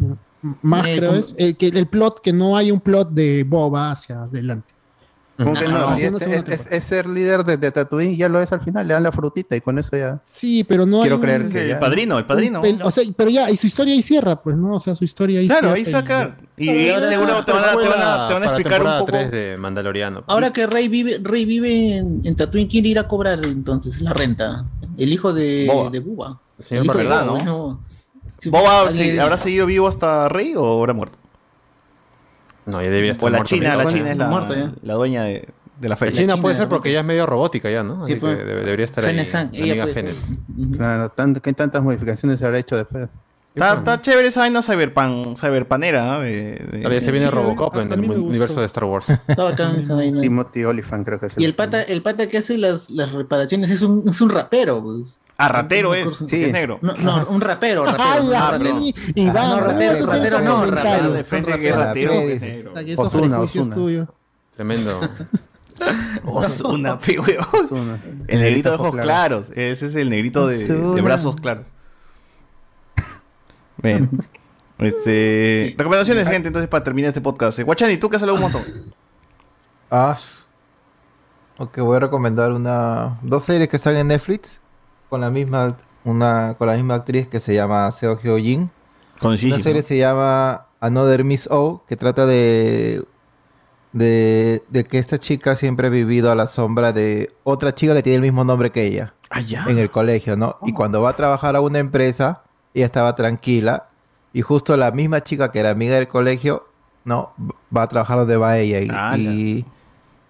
más 0.62 0.86
Eh, 0.86 0.96
creo 0.98 1.08
como- 1.10 1.20
es 1.20 1.34
eh, 1.38 1.54
que 1.54 1.68
el 1.68 1.86
plot 1.88 2.20
que 2.22 2.32
no 2.32 2.56
hay 2.56 2.70
un 2.70 2.80
plot 2.80 3.10
de 3.10 3.44
Boba 3.44 3.90
hacia 3.90 4.22
adelante. 4.22 4.73
¿Cómo 5.36 5.54
que 5.54 5.64
Ah, 5.64 5.68
no? 5.68 5.90
no, 5.90 5.96
Si 5.96 6.10
no, 6.10 6.18
es, 6.18 6.26
no, 6.28 6.32
es- 6.32 6.48
es- 6.48 6.66
es 6.70 6.84
ser 6.84 7.06
líder 7.06 7.42
de, 7.44 7.56
de 7.56 7.70
Tatooine, 7.72 8.16
ya 8.16 8.28
lo 8.28 8.40
es 8.40 8.52
al 8.52 8.60
final, 8.62 8.86
le 8.86 8.94
dan 8.94 9.02
la 9.02 9.10
frutita 9.10 9.56
y 9.56 9.60
con 9.60 9.76
eso 9.80 9.96
ya. 9.96 10.20
Sí, 10.22 10.62
pero 10.62 10.86
no 10.86 11.00
Quiero 11.00 11.16
hay 11.16 11.22
creer 11.22 11.42
un- 11.42 11.50
que 11.50 11.62
El 11.62 11.68
ya- 11.70 11.80
padrino, 11.80 12.18
el 12.18 12.24
padrino. 12.24 12.62
pel- 12.62 12.80
o 12.84 12.90
sea, 12.92 13.02
pero 13.16 13.30
ya, 13.30 13.50
y 13.50 13.56
su 13.56 13.66
historia 13.66 13.94
ahí 13.94 14.02
cierra, 14.02 14.40
pues, 14.40 14.56
¿no? 14.56 14.76
O 14.76 14.78
sea, 14.78 14.94
su 14.94 15.02
historia 15.04 15.40
ahí 15.40 15.46
Claro, 15.46 15.60
cierra. 15.62 15.74
ahí 15.76 15.82
y- 15.82 15.84
sacar. 15.86 16.36
Y, 16.56 16.70
y 16.70 16.88
ahora- 16.90 17.08
seguro 17.08 17.44
te 17.44 17.52
van 17.52 17.64
a, 17.64 17.70
te 17.70 17.76
van 17.88 18.00
a, 18.00 18.28
te 18.28 18.34
van 18.34 18.42
a 18.42 18.46
explicar 18.46 18.82
un 18.84 18.92
poco. 19.00 19.04
tres 19.06 19.30
de 19.32 19.56
Mandaloriano. 19.58 20.22
Ahora 20.28 20.52
que 20.52 20.68
Rey 20.68 20.86
vive, 20.86 21.18
Rey 21.20 21.44
vive 21.44 21.96
en, 21.96 22.20
en 22.24 22.36
Tatooine, 22.36 22.68
¿quién 22.68 22.86
irá 22.86 23.00
a 23.02 23.08
cobrar 23.08 23.44
entonces 23.44 24.00
la 24.02 24.12
renta? 24.12 24.64
El 24.96 25.12
hijo 25.12 25.32
de 25.32 25.66
Boba. 25.68 25.90
de 25.90 25.98
Bubba. 25.98 26.40
El 26.58 26.64
señor 26.64 26.82
El 26.84 26.86
hijo 26.90 26.98
de 26.98 27.04
Verdad, 27.04 27.26
Boba, 27.26 27.42
¿no? 27.44 27.80
Sí, 28.38 28.50
¿Boba 28.50 28.90
se- 28.92 29.20
habrá 29.20 29.36
seguido 29.38 29.66
vivo 29.66 29.88
hasta 29.88 30.28
Rey 30.28 30.54
o 30.56 30.78
habrá 30.78 30.92
muerto? 30.92 31.18
No, 32.66 32.82
ya 32.82 32.90
debía 32.90 33.12
estar 33.12 33.26
O 33.26 33.30
la 33.30 33.38
muerto, 33.38 33.54
China, 33.54 33.76
la. 33.76 33.86
China 33.86 34.10
es 34.10 34.16
la, 34.16 34.28
Muerto 34.28 34.54
ya. 34.54 34.72
la 34.82 34.94
dueña 34.94 35.24
de, 35.24 35.32
de 35.32 35.48
la 35.82 35.88
La 35.88 35.96
feria. 35.96 36.12
China 36.14 36.32
China 36.34 36.42
puede 36.42 36.54
de 36.54 36.58
ser 36.60 36.68
porque 36.68 36.92
ya 36.92 37.00
es 37.00 37.06
medio 37.06 37.26
robótica 37.26 37.70
ya, 37.70 37.82
¿no? 37.82 38.04
Sí, 38.06 38.12
Así 38.12 38.20
pues. 38.20 38.36
que 38.38 38.44
debe- 38.44 38.64
debería 38.64 38.84
estar 38.84 39.04
ahí. 39.04 39.16
La 39.16 39.22
ella 39.74 39.82
amiga. 39.84 39.94
Claro, 40.76 41.08
tan- 41.10 41.34
¿qué 41.34 41.52
tantas 41.52 41.82
modificaciones 41.82 42.38
se 42.38 42.46
habrá 42.46 42.58
hecho 42.58 42.76
después? 42.76 43.08
Está, 43.54 43.74
está 43.74 44.02
chévere 44.02 44.28
esa 44.28 44.40
vaina 44.40 44.62
cyberpan, 44.62 45.36
cyberpanera, 45.36 46.04
¿no? 46.04 46.20
De, 46.20 46.30
de- 46.72 46.80
Ahora 46.82 46.94
ya 46.96 47.00
se 47.00 47.12
viene 47.12 47.26
Sí, 47.26 47.32
Robocop 47.32 47.76
a- 47.76 47.82
en 47.82 47.92
a 47.92 47.94
el 47.94 48.10
universo 48.10 48.58
de 48.60 48.66
Star 48.66 48.84
Wars. 48.84 49.08
Está 49.28 49.44
bacán 49.44 49.76
esa 49.76 49.94
vaina. 49.94 50.20
Timothy 50.20 50.64
Oliphant 50.64 51.06
creo 51.06 51.20
que 51.20 51.26
es 51.26 51.34
Y 51.36 51.44
el 51.44 51.54
pata, 51.54 51.82
el 51.82 52.02
pata 52.02 52.26
que 52.28 52.38
hace 52.38 52.58
las, 52.58 52.90
las 52.90 53.12
reparaciones 53.12 53.70
es 53.70 53.82
un, 53.82 54.08
es 54.08 54.20
un 54.20 54.30
rapero, 54.30 54.82
pues. 54.82 55.20
Ah, 55.36 55.48
ratero 55.48 55.94
es, 55.94 56.16
sí. 56.28 56.44
es 56.44 56.52
negro. 56.52 56.78
No, 56.82 56.94
no, 56.94 57.26
un 57.28 57.40
rapero, 57.40 57.84
rapero. 57.84 58.04
¡Ah, 58.36 58.58
no, 58.58 58.74
mi- 58.74 58.92
Ah, 58.96 59.10
Iván! 59.14 59.48
no, 59.50 59.60
ratero, 59.60 59.98
¿cómo 60.00 60.12
ratero, 60.12 60.40
no, 60.40 60.66
rapero. 60.66 61.12
de 61.12 61.24
frente 61.24 61.58
que 61.58 61.68
es 61.68 61.76
ratero, 61.76 62.12
es 62.14 62.40
negro. 62.40 62.72
Ozuna. 62.96 63.38
tuyos. 63.74 64.08
Tremendo. 64.56 65.00
Osuna. 66.24 66.94
Ozuna. 67.52 67.98
El 68.28 68.40
negrito 68.40 68.70
de 68.70 68.74
ojos 68.76 68.92
claro. 68.92 69.04
claros. 69.04 69.50
Ese 69.54 69.86
es 69.86 69.94
el 69.96 70.08
negrito 70.08 70.46
de, 70.46 71.00
brazos 71.02 71.36
claros. 71.36 71.66
Bien. 73.84 74.10
Este, 74.76 75.72
recomendaciones, 75.78 76.28
gente, 76.28 76.48
entonces 76.48 76.68
para 76.68 76.82
terminar 76.82 77.08
este 77.08 77.20
podcast. 77.20 77.60
Eh, 77.60 77.62
Guachani, 77.62 77.96
¿tú 77.96 78.10
qué 78.10 78.16
has 78.16 78.22
hablado 78.22 78.36
un 78.36 78.42
montón? 78.42 78.64
Ah, 79.88 80.16
ok, 81.58 81.78
voy 81.78 81.96
a 81.96 82.00
recomendar 82.00 82.50
una 82.50 83.18
dos 83.22 83.44
series 83.44 83.68
que 83.68 83.76
están 83.76 83.96
en 83.96 84.08
Netflix 84.08 84.60
con 85.08 85.20
la 85.20 85.30
misma 85.30 85.76
una 86.02 86.56
con 86.58 86.66
la 86.66 86.74
misma 86.74 86.96
actriz 86.96 87.28
que 87.28 87.38
se 87.38 87.54
llama 87.54 87.90
Seo 87.92 88.18
Hyo 88.18 88.36
Jin. 88.36 88.68
Una 89.22 89.36
serie 89.60 89.82
se 89.84 89.96
llama 89.96 90.66
Another 90.80 91.22
Miss 91.22 91.46
O 91.52 91.84
que 91.88 91.96
trata 91.96 92.26
de 92.26 93.04
de, 93.92 94.64
de 94.70 94.84
que 94.84 94.98
esta 94.98 95.20
chica 95.20 95.54
siempre 95.54 95.86
ha 95.86 95.90
vivido 95.90 96.32
a 96.32 96.34
la 96.34 96.48
sombra 96.48 96.92
de 96.92 97.32
otra 97.44 97.76
chica 97.76 97.94
que 97.94 98.02
tiene 98.02 98.16
el 98.16 98.22
mismo 98.22 98.44
nombre 98.44 98.72
que 98.72 98.82
ella 98.86 99.14
Ah, 99.30 99.40
ya. 99.40 99.64
en 99.68 99.78
el 99.78 99.90
colegio, 99.90 100.36
¿no? 100.36 100.56
Y 100.62 100.72
cuando 100.72 101.00
va 101.00 101.10
a 101.10 101.16
trabajar 101.16 101.54
a 101.54 101.60
una 101.60 101.78
empresa, 101.78 102.42
ella 102.74 102.86
estaba 102.86 103.14
tranquila 103.16 103.86
y 104.32 104.42
justo 104.42 104.76
la 104.76 104.90
misma 104.90 105.22
chica 105.22 105.50
que 105.52 105.60
era 105.60 105.70
amiga 105.70 105.94
del 105.94 106.08
colegio, 106.08 106.66
¿no? 107.04 107.32
Va 107.74 107.82
a 107.82 107.88
trabajar 107.88 108.18
donde 108.18 108.36
va 108.36 108.58
ella 108.58 108.80
y, 108.80 108.88
Ala. 108.90 109.16
y, 109.16 109.64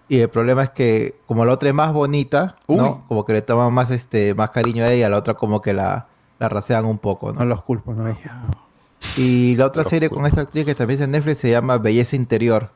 y 0.07 0.19
el 0.19 0.29
problema 0.29 0.63
es 0.63 0.69
que 0.69 1.15
como 1.25 1.43
la 1.45 1.53
otra 1.53 1.69
es 1.69 1.75
más 1.75 1.91
bonita, 1.91 2.55
Uy. 2.67 2.77
¿no? 2.77 3.03
Como 3.07 3.25
que 3.25 3.33
le 3.33 3.41
toman 3.41 3.73
más 3.73 3.89
este 3.91 4.33
más 4.35 4.51
cariño 4.51 4.83
a 4.83 4.91
ella, 4.91 5.09
la 5.09 5.17
otra 5.17 5.33
como 5.33 5.61
que 5.61 5.73
la, 5.73 6.07
la 6.39 6.49
rasean 6.49 6.85
un 6.85 6.99
poco, 6.99 7.33
¿no? 7.33 7.39
No 7.39 7.45
los 7.45 7.63
culpo, 7.63 7.93
no. 7.93 8.15
Y 9.17 9.55
la 9.55 9.65
otra 9.67 9.83
Los 9.83 9.89
serie 9.89 10.09
con 10.09 10.25
esta 10.25 10.41
actriz 10.41 10.65
que 10.65 10.75
también 10.75 10.99
es 10.99 11.05
en 11.05 11.11
Netflix 11.11 11.39
se 11.39 11.49
llama 11.49 11.77
Belleza 11.77 12.15
Interior, 12.15 12.69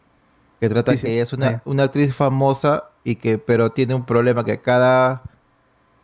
que 0.59 0.69
trata 0.69 0.91
Sí, 0.93 0.97
sí. 0.99 1.03
que 1.05 1.13
ella 1.13 1.23
es 1.23 1.33
una, 1.33 1.47
Ah. 1.47 1.61
una 1.65 1.83
actriz 1.83 2.13
famosa 2.15 2.85
y 3.03 3.15
que 3.15 3.37
pero 3.37 3.71
tiene 3.71 3.95
un 3.95 4.05
problema 4.05 4.43
que 4.43 4.59
cada 4.61 5.23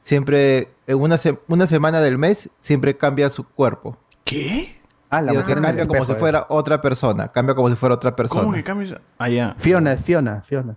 siempre 0.06 0.70
en 0.86 1.02
una 1.02 1.18
se- 1.18 1.40
una 1.48 1.66
semana 1.66 2.00
del 2.00 2.20
mes 2.20 2.50
siempre 2.60 2.96
cambia 2.96 3.28
su 3.32 3.44
cuerpo. 3.44 3.98
¿Qué? 4.24 4.80
Ah, 5.10 5.22
la 5.22 5.34
mujer 5.34 5.56
cambia 5.62 5.88
como 5.88 5.94
espejo, 5.96 6.06
si 6.06 6.12
eh. 6.12 6.16
fuera 6.16 6.46
otra 6.50 6.80
persona, 6.82 7.28
cambia 7.30 7.56
como 7.56 7.70
si 7.70 7.76
fuera 7.76 7.96
otra 7.96 8.16
persona. 8.16 8.42
¿Cómo 8.42 8.54
que 8.54 8.64
cambias? 8.64 9.00
Ah, 9.18 9.30
ya. 9.30 9.56
Fiona, 9.58 9.96
Fiona, 9.96 10.42
Fiona. 10.42 10.76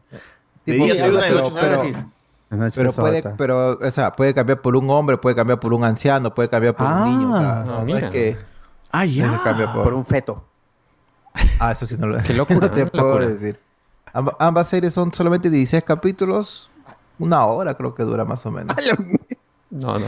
De 0.65 0.73
Tipo, 0.73 0.85
día 0.85 0.95
sí, 0.95 1.01
soy 1.01 1.11
una, 1.11 1.21
de 1.21 1.29
pero- 1.29 1.55
pero- 1.55 1.83
Pero 2.75 2.93
puede, 2.93 3.23
pero, 3.37 3.79
o 3.79 3.91
sea, 3.91 4.11
puede 4.13 4.33
cambiar 4.33 4.63
por 4.63 4.75
un 4.77 4.89
hombre, 4.89 5.19
puede 5.19 5.37
cambiar 5.37 5.61
por 5.61 5.75
un 5.75 5.85
anciano, 5.85 6.35
puede 6.35 6.49
cambiar 6.49 6.75
por 6.75 6.87
Ah. 6.89 7.05
un 7.05 7.19
niño. 7.19 7.35
o 7.35 7.39
sea, 7.39 7.61
Ah, 7.61 7.65
no, 7.67 7.79
no 7.81 7.85
mira. 7.85 7.99
es 8.07 8.11
que 8.11 8.39
Ah, 8.91 9.05
ya. 9.05 9.41
cambia 9.45 9.71
por... 9.73 9.85
Por 9.85 9.93
un 9.95 10.07
feto. 10.07 10.43
Ah, 11.61 11.73
eso 11.73 11.85
sí 11.85 11.97
no 11.99 12.07
lo 12.07 12.23
Qué 12.23 12.33
locura, 12.33 12.61
no 12.69 12.71
te 12.71 12.87
puedo 12.87 13.07
Locura. 13.09 13.27
decir. 13.27 13.61
Amb- 14.15 14.35
ambas 14.39 14.69
series 14.69 14.95
son 14.95 15.13
solamente 15.13 15.51
16 15.51 15.83
capítulos, 15.85 16.71
una 17.19 17.45
hora 17.47 17.75
creo 17.77 17.95
que 17.95 18.03
dura 18.05 18.25
más 18.25 18.45
o 18.47 18.51
menos. 18.51 18.75
No, 19.71 19.99
no. 19.99 20.07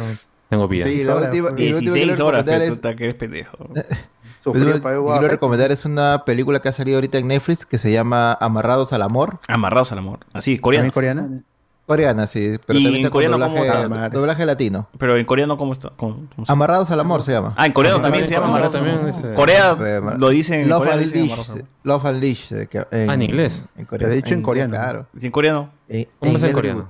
Tengo 0.48 0.66
vida. 0.68 0.86
Sí. 0.86 1.04
La 1.04 1.14
horas, 1.16 1.28
última, 1.28 1.50
y 1.56 1.68
la 1.70 1.76
última 1.76 1.92
que 1.94 1.96
16 2.00 2.04
quiero 2.06 2.26
horas, 2.26 2.42
pero 2.44 2.56
tú 2.58 2.64
es- 2.64 2.70
estás 2.72 2.96
que 2.96 3.04
eres 3.04 3.14
pendejo. 3.14 3.56
Boba 4.44 5.18
quiero 5.18 5.28
recomendar 5.28 5.70
es 5.70 5.84
una 5.84 6.24
película 6.24 6.62
que 6.62 6.70
ha 6.70 6.72
salido 6.72 6.96
ahorita 6.96 7.18
en 7.18 7.28
Netflix 7.28 7.66
que 7.66 7.76
se 7.76 7.92
llama 7.92 8.32
Amarrados 8.40 8.92
al 8.94 9.02
Amor. 9.02 9.38
Amarrados 9.48 9.92
al 9.92 9.98
amor. 9.98 10.20
Así, 10.32 10.58
¿También 10.58 10.90
coreano. 10.90 10.92
coreana? 10.92 11.42
Coreana, 11.90 12.26
sí, 12.28 12.56
pero 12.66 12.78
¿Y 12.78 12.84
también 12.84 13.04
en 13.04 13.10
coreano 13.10 13.32
doblaje, 13.34 13.52
cómo 13.56 13.64
está? 13.64 13.88
Madre. 13.88 14.16
doblaje 14.16 14.46
latino. 14.46 14.88
Pero 14.96 15.16
en 15.16 15.24
coreano, 15.24 15.56
¿cómo 15.56 15.72
está? 15.72 15.90
¿Cómo- 15.96 16.28
cómo 16.36 16.46
se- 16.46 16.52
Amarrados 16.52 16.88
al 16.92 17.00
Amor 17.00 17.24
se 17.24 17.32
llama. 17.32 17.52
Ah, 17.56 17.66
en 17.66 17.72
coreano 17.72 18.00
también 18.00 18.26
se 18.28 18.34
llama 18.34 18.46
amarrados 18.46 18.74
al 18.76 18.84
también 18.84 19.08
es, 19.08 19.18
eh, 19.24 19.34
Corea 19.34 19.76
Eh, 19.80 20.00
lo 20.18 20.28
dicen 20.28 20.60
en 20.60 20.68
Love 20.68 20.84
dicen 20.98 21.22
amarrados 21.22 21.48
al 21.50 21.56
amor. 21.56 21.68
Love 21.82 22.04
and 22.06 22.20
Leash. 22.22 22.52
eh, 22.52 22.66
que- 22.70 22.78
Ah, 22.78 22.86
en 23.14 23.22
inglés. 23.22 23.64
En 23.76 23.84
coreano. 23.86 24.12
He 24.12 24.16
dicho 24.16 24.34
en 24.34 24.42
coreano. 24.42 24.74
Claro. 24.76 25.06
¿Y 25.20 25.26
en 25.26 25.32
coreano? 25.32 25.70
En- 25.88 26.04
¿Cómo 26.20 26.36
es 26.36 26.42
en 26.42 26.48
inglés 26.50 26.54
coreano? 26.54 26.88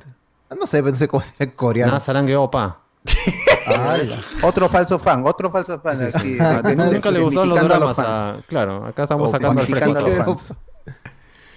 Ah, 0.51 0.55
No 0.61 0.67
sé, 0.67 0.79
pero 0.83 0.93
no 0.93 0.99
sé 0.99 1.09
cómo 1.09 1.23
se 1.23 1.31
dice 1.31 1.45
en 1.45 1.51
coreano. 1.53 1.93
Nada, 1.93 2.01
sarangue 2.01 2.37
opa. 2.37 2.81
Otro 4.43 4.69
falso 4.69 4.99
fan, 4.99 5.23
otro 5.25 5.51
falso 5.51 5.79
fan. 5.81 6.11
aquí, 6.15 6.37
Ah, 6.39 6.61
de- 6.63 6.77
de- 6.77 6.93
Nunca 6.93 7.11
le 7.11 7.21
gustaron 7.21 7.49
los 7.49 7.63
dramas. 7.65 7.97
fans. 7.97 8.09
ah, 8.11 8.37
claro, 8.47 8.85
acá 8.85 9.05
estamos 9.05 9.29
O 9.29 9.31
sacando 9.33 9.61
al 9.63 9.67
criticando 9.67 10.01
fresco. 10.03 10.23
a 10.23 10.27
los 10.27 10.43
fans. 10.43 10.59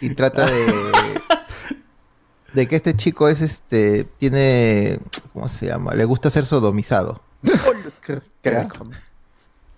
Y 0.01 0.09
trata 0.15 0.45
de. 0.45 0.65
De 2.53 2.67
que 2.67 2.75
este 2.75 2.95
chico 2.95 3.27
es 3.29 3.41
este. 3.41 4.05
Tiene. 4.19 4.99
¿Cómo 5.33 5.49
se 5.49 5.67
llama? 5.67 5.93
Le 5.93 6.05
gusta 6.05 6.29
ser 6.29 6.45
sodomizado. 6.45 7.21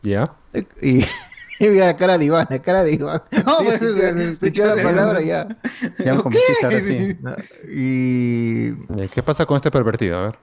¿Ya? 0.03 0.33
Y. 0.81 0.99
y 1.59 1.67
mira 1.69 1.87
la 1.87 1.97
cara 1.97 2.17
de 2.17 2.25
Iván, 2.25 2.47
la 2.49 2.59
cara 2.59 2.83
de 2.83 2.93
Iván. 2.93 3.23
No, 3.45 3.59
Sí, 3.59 3.65
pues, 3.65 3.81
escuché 3.81 4.65
la 4.65 4.75
palabra 4.81 5.21
ya. 5.21 5.47
Ya 6.03 6.15
me 6.15 6.21
convenciste 6.23 6.65
ahora 6.65 6.81
sí. 6.81 7.17
No, 7.21 7.35
Y. 7.71 9.07
¿Qué 9.07 9.23
pasa 9.23 9.45
con 9.45 9.55
este 9.55 9.71
pervertido? 9.71 10.17
A 10.17 10.21
ver. 10.27 10.39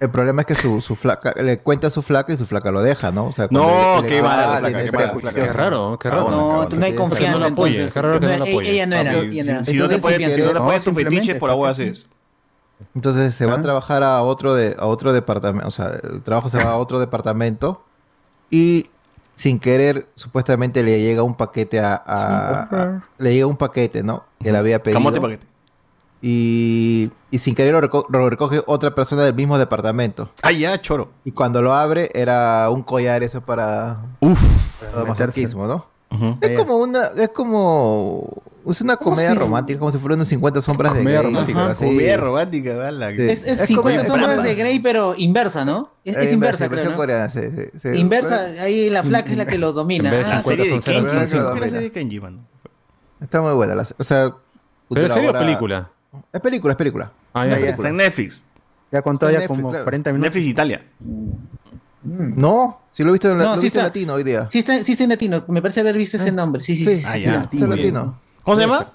El 0.00 0.10
problema 0.10 0.40
es 0.42 0.46
que 0.46 0.54
su, 0.54 0.80
su 0.80 0.96
flaca. 0.96 1.34
Le 1.36 1.58
cuenta 1.58 1.88
a 1.88 1.90
su 1.90 2.00
flaca 2.00 2.32
y 2.32 2.36
su 2.38 2.46
flaca 2.46 2.70
lo 2.70 2.80
deja, 2.82 3.12
¿no? 3.12 3.26
O 3.26 3.32
sea, 3.32 3.48
No, 3.50 4.00
le- 4.00 4.08
qué 4.08 4.22
mala 4.22 4.54
ah, 4.56 4.62
qué 4.62 4.62
mala 4.62 4.80
esa- 4.82 4.96
la 5.12 5.18
flaca. 5.18 5.34
Qué 5.34 5.52
raro, 5.52 5.98
qué 6.00 6.08
raro. 6.10 6.30
No, 6.30 6.68
tú 6.68 6.76
no 6.76 6.86
hay 6.86 6.94
confianza. 6.94 7.32
no 7.32 7.38
la 7.38 7.46
apoye, 7.48 7.72
entonces. 7.82 7.92
qué 7.94 8.00
raro 8.02 8.14
que 8.18 8.26
no 8.26 8.28
la 8.32 8.36
Ella- 8.36 8.50
apoye. 8.52 8.70
Ella 8.70 8.86
no 8.86 8.96
era. 8.96 9.12
Si 9.12 9.18
no 9.18 9.62
te 9.64 9.70
Entonces, 9.72 10.00
puedes 10.00 10.16
sí, 10.18 10.34
si 10.34 10.40
no 10.40 10.48
te 10.48 10.54
No, 10.54 10.64
puedes 10.64 10.82
tu 10.84 10.90
simplemente, 10.90 11.20
fetiche, 11.20 11.38
por 11.38 11.50
agua 11.50 11.70
haces. 11.70 12.06
Entonces 12.94 13.34
se 13.34 13.44
va 13.44 13.54
a 13.56 13.62
trabajar 13.62 14.02
a 14.02 14.22
otro 14.22 14.54
de 14.54 14.74
a 14.78 14.86
otro 14.86 15.12
departamento, 15.12 15.68
o 15.68 15.70
sea, 15.70 15.92
el 16.02 16.22
trabajo 16.22 16.48
se 16.48 16.56
va 16.64 16.70
a 16.70 16.76
otro 16.78 16.98
departamento 16.98 17.84
y 18.50 18.86
sin 19.36 19.58
querer 19.58 20.06
supuestamente 20.14 20.82
le 20.82 20.98
llega 21.00 21.22
un 21.22 21.34
paquete 21.34 21.78
a, 21.80 21.94
a- 21.94 22.60
a- 22.70 23.02
le 23.18 23.34
llega 23.34 23.46
un 23.46 23.58
paquete, 23.58 24.02
¿no? 24.02 24.24
Que 24.42 24.50
le 24.50 24.56
había 24.56 24.82
pedido. 24.82 24.98
Camote 24.98 25.20
paquete. 25.20 25.46
Y, 26.22 27.10
y 27.30 27.38
sin 27.38 27.54
querer 27.54 27.72
lo, 27.72 27.80
reco- 27.80 28.06
lo 28.10 28.28
recoge 28.28 28.62
otra 28.66 28.94
persona 28.94 29.22
del 29.24 29.34
mismo 29.34 29.56
departamento. 29.58 30.28
Ah, 30.42 30.52
ya, 30.52 30.78
choro. 30.80 31.10
Y 31.24 31.32
cuando 31.32 31.62
lo 31.62 31.72
abre 31.74 32.10
era 32.14 32.68
un 32.70 32.82
collar 32.82 33.22
eso 33.22 33.40
para 33.40 34.02
Uf. 34.20 34.40
masoquismo, 35.08 35.66
¿no? 35.66 35.86
Es 36.40 36.58
como 36.58 36.76
una 36.78 37.06
es 37.16 37.28
como 37.30 38.42
es 38.68 38.80
una 38.80 38.96
comedia 38.96 39.32
romántica 39.32 39.78
como 39.78 39.90
si 39.92 39.98
fueran 39.98 40.18
unos 40.18 40.28
50 40.28 40.60
sombras 40.60 40.92
de 40.92 40.98
Comedia 40.98 41.20
Grey, 41.20 41.32
romántica. 41.32 41.70
así. 41.70 41.84
Comedia 41.86 42.16
romántica. 42.16 42.90
Sí. 42.90 43.22
Es, 43.22 43.46
es 43.46 43.60
Es 43.60 43.66
50 43.68 43.82
comedia- 43.82 44.04
sombras 44.04 44.42
de 44.42 44.54
Grey, 44.56 44.80
pero 44.80 45.14
inversa, 45.16 45.64
¿no? 45.64 45.90
Es, 46.04 46.16
es 46.16 46.30
Eh, 46.30 46.34
inversa, 46.34 46.68
versión 46.68 46.80
creo, 46.80 46.90
¿no? 46.92 46.96
coreana, 46.96 47.30
sí, 47.30 47.40
sí, 47.56 47.78
sí. 47.78 47.88
Inversa, 47.98 48.40
ahí 48.60 48.90
la 48.90 49.02
flaca 49.04 49.30
es 49.30 49.38
la 49.38 49.46
que 49.46 49.56
lo 49.56 49.72
domina. 49.72 50.10
En 50.10 50.16
vez 50.16 50.26
de 50.26 50.32
Ah, 50.34 50.42
50 50.42 50.80
serie 50.82 51.80
de 51.80 51.92
Kenji. 51.92 52.20
Está 53.20 53.40
muy 53.40 53.52
buena. 53.54 53.74
la- 53.76 53.86
o 53.98 54.04
sea, 54.04 54.34
¿Pero 54.92 55.08
serie 55.08 55.30
o 55.30 55.32
película? 55.32 55.90
Es 56.32 56.40
película, 56.40 56.72
es 56.72 56.76
película. 56.78 57.12
Ah, 57.32 57.46
ya. 57.46 57.54
Ah, 57.54 57.58
ya, 57.58 57.70
Está 57.70 57.88
en 57.88 57.96
Netflix. 57.96 58.44
Ya 58.92 59.02
contó 59.02 59.26
ya 59.30 59.38
Netflix, 59.38 59.48
como 59.56 59.70
claro. 59.70 59.84
40 59.84 60.12
minutos. 60.12 60.26
Netflix 60.34 60.46
Italia. 60.50 60.82
No, 62.02 62.80
si 62.92 63.02
lo 63.02 63.10
he 63.10 63.12
visto 63.12 63.30
en, 63.30 63.38
la- 63.38 63.44
No, 63.44 63.56
lo 63.56 63.62
en 63.62 63.76
latino 63.76 64.14
hoy 64.14 64.24
día. 64.24 64.48
Sí 64.50 64.58
está, 64.60 64.82
sí 64.82 64.92
está 64.92 65.04
en 65.04 65.10
latino. 65.10 65.44
Me 65.48 65.60
parece 65.60 65.80
haber 65.80 65.96
visto 65.96 66.16
ese 66.16 66.32
nombre. 66.32 66.62
Sí, 66.62 66.76
sí. 66.76 67.02
Ah, 67.06 67.14
Sí, 67.14 67.20
ya. 67.22 67.40
está 67.42 67.56
en 67.64 67.70
latino. 67.70 68.18
¿Cómo 68.42 68.56
se 68.56 68.62
llama? 68.62 68.90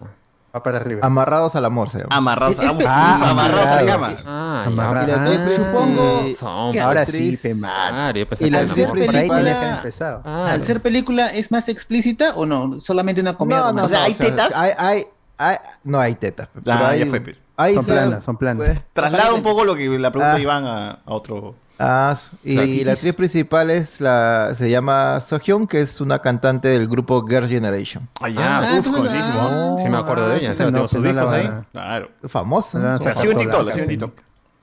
Va 0.56 0.64
para 0.64 0.78
arriba. 0.78 1.02
Amarrados 1.06 1.54
al 1.56 1.66
amor 1.66 1.90
se 1.90 2.00
llama. 2.00 2.16
Amarrados. 2.16 2.58
Es- 2.58 2.64
es 2.66 2.74
pe- 2.74 2.86
Ah, 2.88 3.30
amarrados 3.32 3.66
a 3.70 3.82
la 3.82 3.92
cama. 3.92 4.08
Ah, 4.26 4.64
ya. 4.66 4.72
Amarra- 4.72 5.02
Mira, 5.06 5.24
Ah, 5.24 5.34
es- 5.34 5.56
supongo 5.66 6.34
Son 6.34 6.72
que 6.72 6.80
Ahora 6.80 7.02
actriz- 7.06 7.40
sí. 7.42 7.60
Claro, 7.60 8.18
yo 8.20 8.28
pensé 8.30 8.50
que 8.50 8.58
al 8.58 8.70
ser 8.72 8.90
película- 8.92 9.12
tenía 9.12 9.28
que 9.42 9.66
haber 9.66 9.76
empezado. 9.76 10.22
Al 10.26 10.64
ser 10.64 10.82
película, 10.82 11.28
¿es 11.28 11.52
más 11.52 11.68
explícita 11.68 12.36
o 12.36 12.46
no? 12.46 12.80
Solamente 12.80 13.20
una 13.22 13.36
comedia 13.38 13.64
No, 13.66 13.74
no. 13.74 13.84
O 13.84 13.88
sea, 13.88 14.04
¿hay 14.04 14.14
tetas? 14.14 14.56
Hay, 14.56 14.72
hay, 14.78 15.06
hay- 15.38 15.58
no 15.84 16.00
hay 16.00 16.16
tetas. 16.16 16.50
Pero 16.54 16.72
Ah, 16.86 16.90
hay, 16.90 17.00
ya 17.00 17.06
fue, 17.08 17.36
hay 17.58 17.76
Son 17.76 17.86
sí, 17.86 17.92
planas, 17.92 18.24
son 18.24 18.38
planas. 18.38 18.68
pues, 18.68 18.84
Traslada 18.94 19.34
un 19.34 19.44
poco 19.44 19.64
lo 19.66 19.76
que 19.76 19.88
la 20.00 20.12
pregunta 20.12 20.36
Ah. 20.36 20.40
iban 20.40 20.66
a, 20.66 20.92
a 20.92 21.00
otro. 21.06 21.56
Ah, 21.78 22.16
y 22.44 22.86
la 22.86 22.94
actriz 22.94 23.14
principal 23.16 23.70
es 23.70 24.00
la, 24.00 24.54
se 24.56 24.70
llama 24.70 25.20
Sohyun, 25.20 25.68
que 25.68 25.82
es 25.82 26.00
una 26.00 26.20
cantante 26.20 26.70
del 26.70 26.88
grupo 26.88 27.26
Girl 27.28 27.50
Generation. 27.50 28.08
Ah, 28.22 28.30
ya. 28.30 28.58
Ah, 28.60 28.80
Uf, 28.80 28.88
conocidísimo. 28.90 29.40
ah, 29.42 29.76
Sí, 29.78 29.90
me 29.90 29.98
acuerdo 29.98 30.30
de 30.30 30.38
ella. 30.38 30.52
ese 30.52 30.60
claro, 30.60 30.72
no, 30.72 30.76
tengo 30.78 30.88
sus 30.88 31.00
no 31.04 31.12
discos 31.12 31.32
ahí. 31.34 31.52
Claro. 31.74 32.10
Famosa. 32.30 32.80
¿no? 32.80 32.98
La 33.06 33.14
sigo 33.16 33.34
en 33.34 33.38
TikTok, 33.40 33.66
sigo 33.72 33.80
en 33.84 33.88
TikTok. 33.90 34.14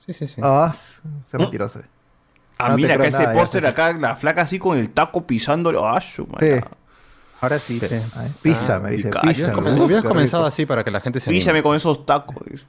Sí, 0.03 0.13
sí, 0.13 0.25
sí. 0.27 0.41
Ah, 0.43 0.73
se 0.73 1.37
mentiroso. 1.37 1.81
Ah, 2.57 2.69
No 2.69 2.75
te 2.75 2.81
mira, 2.81 2.95
acá 2.95 3.03
este 3.07 3.23
ya 3.23 3.33
póster 3.33 3.65
acá, 3.67 3.93
la 3.93 4.15
flaca 4.15 4.41
así 4.41 4.57
con 4.57 4.77
el 4.79 4.89
taco 4.89 5.25
pisándolo. 5.27 5.87
Ah, 5.87 6.01
su 6.01 6.25
madre. 6.25 6.61
Sí. 6.61 6.65
Ahora 7.43 7.59
sí, 7.59 7.79
sí. 7.79 7.95
Ay, 8.15 8.31
pisa, 8.41 8.79
me 8.79 8.91
dice. 8.91 9.09
pica. 9.09 9.21
Pisa. 9.21 9.43
Hubieras 9.47 9.55
Come- 9.55 9.81
Hubieras 9.83 10.03
comenzado 10.05 10.45
así 10.45 10.65
para 10.65 10.83
que 10.83 10.91
la 10.91 11.01
gente 11.01 11.19
se. 11.19 11.29
Písame 11.29 11.61
con 11.61 11.75
esos 11.75 12.05
tacos. 12.05 12.37
dice. 12.49 12.65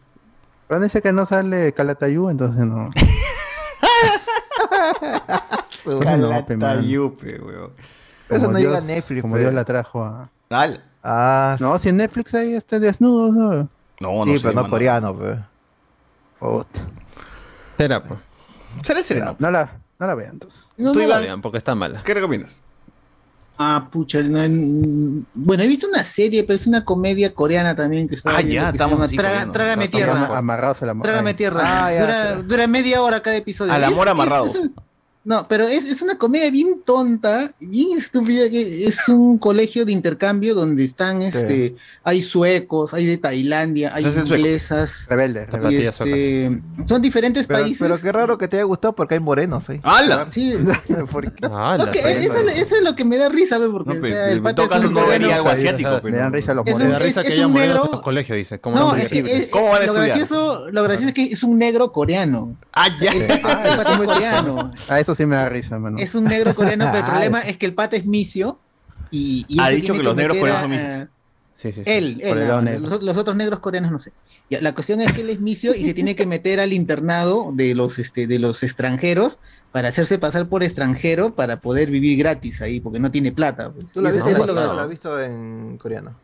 Pero 0.68 0.80
dice 0.80 1.00
que 1.00 1.12
no 1.12 1.24
sale 1.26 1.72
Calatayú, 1.72 2.28
entonces 2.30 2.64
no. 2.64 2.90
No, 5.86 5.98
pe, 6.00 6.04
Calata 6.06 6.56
man. 6.56 6.82
yupe, 6.84 7.38
weón. 7.40 7.72
Eso 8.28 8.40
Como 8.46 8.52
no 8.52 8.58
Dios- 8.58 8.72
llega 8.72 8.78
a 8.78 8.80
Netflix. 8.86 9.22
Como. 9.22 9.36
Dios 9.36 9.52
la 9.52 9.64
trajo 9.64 10.02
a. 10.02 10.30
Dale. 10.48 10.80
Ah, 11.02 11.56
No, 11.60 11.78
si 11.78 11.90
en 11.90 11.98
Netflix 11.98 12.34
ahí 12.34 12.54
está 12.54 12.78
desnudo, 12.78 13.30
no. 13.30 13.68
No, 14.00 14.24
no 14.24 14.32
sí, 14.32 14.38
sé, 14.38 14.42
pero 14.42 14.54
no 14.54 14.62
mano. 14.62 14.70
coreano, 14.70 15.14
pues. 15.16 15.38
Puta. 16.38 16.80
Será, 17.76 18.02
pues. 18.02 18.18
Será 18.82 19.02
sereno. 19.02 19.36
No 19.38 19.50
la, 19.50 19.78
no 19.98 20.06
la 20.06 20.14
vean 20.14 20.32
entonces. 20.32 20.64
No, 20.78 20.92
Tú, 20.92 21.00
no 21.00 21.06
la 21.06 21.14
Iván. 21.16 21.22
vean 21.24 21.42
porque 21.42 21.58
está 21.58 21.74
mala. 21.74 22.02
¿Qué 22.02 22.14
recomiendas? 22.14 22.62
Ah, 23.56 23.88
pucha. 23.90 24.20
no, 24.22 25.24
bueno, 25.34 25.62
he 25.62 25.66
visto 25.68 25.86
una 25.86 26.02
serie, 26.02 26.42
pero 26.42 26.56
es 26.56 26.66
una 26.66 26.84
comedia 26.84 27.32
coreana 27.34 27.76
también 27.76 28.08
que 28.08 28.16
está. 28.16 28.36
Ah, 28.36 28.40
ya, 28.40 28.70
estamos 28.70 29.00
así 29.00 29.16
Traga-. 29.16 29.52
Trágame 29.52 29.88
tierra. 29.88 30.12
Ama- 30.26 30.38
Amarrados 30.38 30.82
al 30.82 30.88
amor. 30.90 31.06
Trágame 31.06 31.34
tierra. 31.34 31.62
Ah, 31.64 31.92
ya, 31.92 32.00
dura, 32.00 32.42
dura 32.42 32.66
media 32.66 33.00
hora 33.02 33.22
cada 33.22 33.36
episodio. 33.36 33.72
Al 33.72 33.82
Es- 33.82 33.88
amor 33.88 34.06
es- 34.08 34.10
amarrado. 34.10 34.46
es 34.46 34.56
un- 34.56 34.74
no, 35.24 35.48
pero 35.48 35.66
es, 35.66 35.90
es 35.90 36.02
una 36.02 36.18
comedia 36.18 36.50
bien 36.50 36.82
tonta, 36.84 37.52
bien 37.60 37.96
estúpida. 37.98 38.48
que 38.50 38.86
Es 38.86 39.08
un 39.08 39.38
colegio 39.38 39.84
de 39.84 39.92
intercambio 39.92 40.54
donde 40.54 40.84
están, 40.84 41.22
este, 41.22 41.74
hay 42.02 42.22
suecos, 42.22 42.92
hay 42.94 43.06
de 43.06 43.16
Tailandia, 43.18 43.94
hay 43.94 44.04
inglesas. 44.04 45.06
Rebelde, 45.08 45.46
y, 45.48 45.50
rebelde. 45.52 45.86
Este, 45.86 46.62
son 46.86 47.00
diferentes 47.02 47.46
Pero, 47.46 47.60
países. 47.60 47.78
pero 47.80 47.98
qué 47.98 48.12
raro 48.12 48.36
que 48.38 48.48
te 48.48 48.56
haya 48.56 48.64
gustado 48.64 48.94
porque 48.94 49.14
hay 49.14 49.20
morenos 49.20 49.68
ahí. 49.70 49.80
¡Hala! 49.82 50.26
Sí. 50.28 50.54
Ah, 51.50 51.76
eso, 51.94 52.38
eso 52.48 52.76
es 52.76 52.82
lo 52.82 52.94
que 52.94 53.04
me 53.04 53.16
da 53.16 53.28
risa, 53.28 53.58
¿ve? 53.58 53.68
porque 53.68 53.90
No, 53.92 53.98
o 53.98 54.00
pero 54.02 54.14
sea, 54.14 54.30
el 54.30 54.42
pata 54.42 54.66
todo 54.66 54.78
es 54.80 54.86
un 54.86 54.94
no 54.94 55.06
vería 55.06 55.36
algo 55.36 55.48
o 55.48 55.50
sea, 55.50 55.54
asiático. 55.70 56.00
Me 56.02 56.16
dan 56.16 56.32
risa 56.32 56.54
los 56.54 56.64
un- 56.66 56.72
Me 56.72 56.78
da 56.78 56.84
morenos. 56.84 57.02
risa 57.02 57.20
es- 57.20 57.26
que 57.26 57.32
es 57.32 57.38
haya 57.38 57.46
un 57.46 57.52
morenos 57.52 57.74
negro- 57.74 57.86
en 57.86 57.92
los 57.92 58.02
colegios, 58.02 58.36
dice. 58.36 58.60
¿Cómo 58.60 58.76
No, 58.76 58.88
no? 58.92 58.96
es 58.96 59.12
es- 59.12 59.50
¿Cómo 59.50 59.66
van 59.68 59.74
a 59.76 59.78
lo 59.78 59.84
estudiar? 59.92 60.06
gracioso, 60.18 60.70
lo 60.70 60.82
gracioso 60.82 61.08
es 61.08 61.14
que 61.14 61.22
es 61.24 61.42
un 61.42 61.58
negro 61.58 61.92
coreano. 61.92 62.56
¡Ah, 62.72 62.88
ya! 63.00 63.12
Coreano. 63.84 64.72
A 64.88 65.00
eso 65.00 65.13
sí 65.14 65.26
me 65.26 65.36
da 65.36 65.48
risa, 65.48 65.78
mano. 65.78 65.98
Es 65.98 66.14
un 66.14 66.24
negro 66.24 66.54
coreano, 66.54 66.86
pero 66.92 66.98
el 66.98 67.04
problema 67.10 67.40
es 67.40 67.56
que 67.58 67.66
el 67.66 67.74
pata 67.74 67.96
es 67.96 68.06
misio 68.06 68.62
y, 69.10 69.46
Ha 69.60 69.70
dicho 69.70 69.94
que 69.94 70.02
los 70.02 70.16
negros 70.16 70.36
coreanos 70.38 70.62
son 70.62 70.72
a- 70.72 70.76
misios. 70.76 71.08
Sí, 71.56 71.72
sí, 71.72 71.84
sí. 71.84 71.90
Él, 71.90 72.20
él, 72.20 72.50
ah, 72.50 72.60
los, 72.80 73.00
los 73.00 73.16
otros 73.16 73.36
negros 73.36 73.60
coreanos 73.60 73.92
no 73.92 73.98
sé. 74.00 74.12
Ya, 74.50 74.60
la 74.60 74.74
cuestión 74.74 75.00
es 75.00 75.12
que 75.12 75.20
él 75.20 75.30
es 75.30 75.40
misio 75.40 75.72
y 75.72 75.84
se 75.84 75.94
tiene 75.94 76.16
que 76.16 76.26
meter 76.26 76.58
al 76.58 76.72
internado 76.72 77.52
de 77.54 77.76
los, 77.76 78.00
este, 78.00 78.26
de 78.26 78.40
los 78.40 78.64
extranjeros 78.64 79.38
para 79.70 79.88
hacerse 79.88 80.18
pasar 80.18 80.48
por 80.48 80.64
extranjero 80.64 81.36
para 81.36 81.60
poder 81.60 81.90
vivir 81.92 82.18
gratis 82.18 82.60
ahí, 82.60 82.80
porque 82.80 82.98
no 82.98 83.12
tiene 83.12 83.30
plata. 83.30 83.72
pues. 83.72 83.92
¿Tú 83.92 84.00
has 84.04 84.14
visto, 84.14 84.52
lo 84.52 84.70
has 84.80 84.88
visto 84.88 85.22
en 85.22 85.78
coreano? 85.78 86.23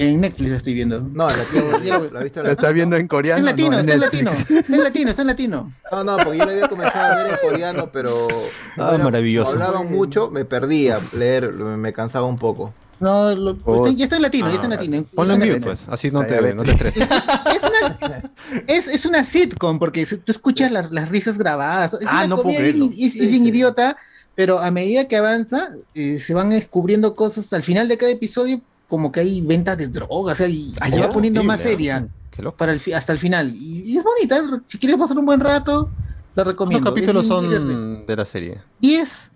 En 0.00 0.20
Netflix 0.20 0.52
estoy 0.52 0.74
viendo. 0.74 1.00
No, 1.00 1.26
latino. 1.28 1.82
Ya 1.82 1.98
lo- 1.98 2.10
¿La 2.12 2.20
en 2.22 2.32
¿La 2.44 2.50
estás 2.52 2.72
viendo 2.72 2.94
en 2.94 3.02
Está 3.02 3.16
coreano? 3.16 3.40
en 3.40 3.44
latino, 3.46 3.70
no, 3.72 3.78
en 3.78 3.80
está 3.80 3.94
en 3.94 4.00
latino. 4.00 4.30
Está 4.30 4.74
en 4.76 4.84
latino, 4.84 5.10
está 5.10 5.22
en 5.22 5.28
latino. 5.28 5.72
No, 5.90 6.04
no, 6.04 6.16
porque 6.18 6.38
yo 6.38 6.44
la 6.44 6.52
había 6.52 6.68
comenzado 6.68 7.12
a 7.12 7.16
ver 7.24 7.32
en 7.32 7.36
coreano, 7.50 7.90
pero. 7.92 8.28
Ah, 8.76 8.96
maravilloso. 9.02 9.52
Hablaban 9.52 9.90
mucho, 9.90 10.30
me 10.30 10.44
perdía 10.44 11.00
leer, 11.16 11.52
me 11.52 11.92
cansaba 11.92 12.26
un 12.26 12.36
poco. 12.36 12.72
No, 13.00 13.34
lo- 13.34 13.58
Oh. 13.64 13.86
está- 13.86 13.96
ya 13.98 14.04
está 14.04 14.16
en 14.16 14.22
latino, 14.22 14.46
ya 14.48 14.54
está 14.54 14.66
en 14.66 14.72
Ah, 14.72 14.76
latino. 14.76 15.04
Ponlo 15.14 15.34
en 15.34 15.42
Está 15.42 15.54
mute, 15.56 15.66
pues. 15.66 15.88
Así 15.88 16.10
no 16.12 16.24
te, 16.24 16.54
no 16.54 16.62
te 16.62 16.70
estreses. 16.70 17.02
Es 17.08 17.62
una, 17.64 18.32
es, 18.68 18.86
es 18.86 19.04
una 19.04 19.24
sitcom, 19.24 19.80
porque 19.80 20.06
si 20.06 20.18
tú 20.18 20.30
escuchas 20.30 20.70
la- 20.70 20.88
las 20.90 21.08
risas 21.08 21.36
grabadas. 21.38 21.94
Es 21.94 22.06
Ah, 22.08 22.18
una 22.18 22.26
no 22.28 22.42
puedo 22.42 22.56
creerlo. 22.56 22.84
y- 22.84 22.88
y- 23.06 23.18
y 23.18 23.24
es 23.24 23.30
bien 23.32 23.44
idiota, 23.46 23.96
pero 24.36 24.60
a 24.60 24.70
medida 24.70 25.08
que 25.08 25.16
avanza, 25.16 25.68
eh, 25.96 26.20
se 26.20 26.34
van 26.34 26.50
descubriendo 26.50 27.16
cosas. 27.16 27.52
Al 27.52 27.64
final 27.64 27.88
de 27.88 27.98
cada 27.98 28.12
episodio, 28.12 28.60
como 28.88 29.12
que 29.12 29.20
hay 29.20 29.40
ventas 29.42 29.76
de 29.76 29.88
drogas, 29.88 30.34
o 30.34 30.38
sea, 30.38 30.48
y 30.48 30.72
Ah, 30.80 30.90
se 30.90 31.00
va 31.00 31.10
poniendo 31.12 31.44
más 31.44 31.60
seria 31.60 32.06
Qué 32.30 32.42
loco. 32.42 32.56
para 32.56 32.72
el, 32.72 32.80
fi- 32.80 32.92
hasta 32.94 33.12
el 33.12 33.18
final. 33.18 33.54
Y, 33.54 33.92
y 33.92 33.98
es 33.98 34.04
bonita, 34.04 34.62
si 34.64 34.78
quieres 34.78 34.98
pasar 34.98 35.18
un 35.18 35.26
buen 35.26 35.40
rato, 35.40 35.90
la 36.34 36.44
¿Cuántos 36.44 36.52
recomiendo. 36.52 36.90
capítulos 36.94 37.24
Es 37.24 37.28
son 37.28 38.06
de 38.06 38.16
la 38.16 38.24
serie? 38.24 38.60
10 38.80 39.30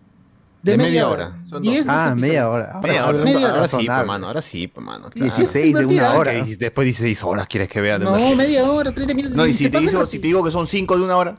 de, 0.62 0.70
De 0.72 0.76
media, 0.78 0.88
media 0.90 1.08
hora. 1.08 1.26
hora. 1.26 1.44
Son 1.50 1.60
10 1.62 1.84
Ah, 1.88 2.14
media 2.16 2.48
hora. 2.48 2.80
Media 2.82 3.06
hora. 3.08 3.18
Media 3.24 3.38
hora. 3.38 3.48
Ahora 3.50 3.66
sí, 3.68 3.74
pues, 3.76 3.86
razonable. 3.86 4.06
mano. 4.06 4.26
Ahora 4.28 4.42
sí, 4.42 4.68
pues, 4.68 4.86
mano. 4.86 5.10
claro. 5.10 5.34
16 5.36 5.74
de 5.74 5.86
una 5.86 6.12
hora. 6.14 6.32
Que 6.44 6.56
después 6.56 6.84
16 6.84 7.24
horas 7.24 7.46
quieres 7.48 7.68
que 7.68 7.80
vea 7.80 7.98
de 7.98 8.04
No, 8.04 8.12
una- 8.12 8.36
media 8.36 8.70
hora, 8.70 8.92
30 8.92 9.12
minutos. 9.14 9.36
No, 9.36 9.44
y 9.46 9.52
si 9.52 9.68
te, 9.68 9.78
rápido. 9.78 10.06
si 10.06 10.18
te 10.20 10.28
digo 10.28 10.44
que 10.44 10.50
son 10.52 10.66
5 10.68 10.96
de 10.96 11.02
una 11.04 11.16
hora. 11.16 11.34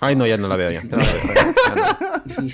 Ay, 0.00 0.14
no, 0.14 0.26
ya 0.26 0.36
no 0.36 0.46
la 0.46 0.56
veo 0.56 0.70
ya. 0.70 0.82
No 0.90 0.98
no. 0.98 1.04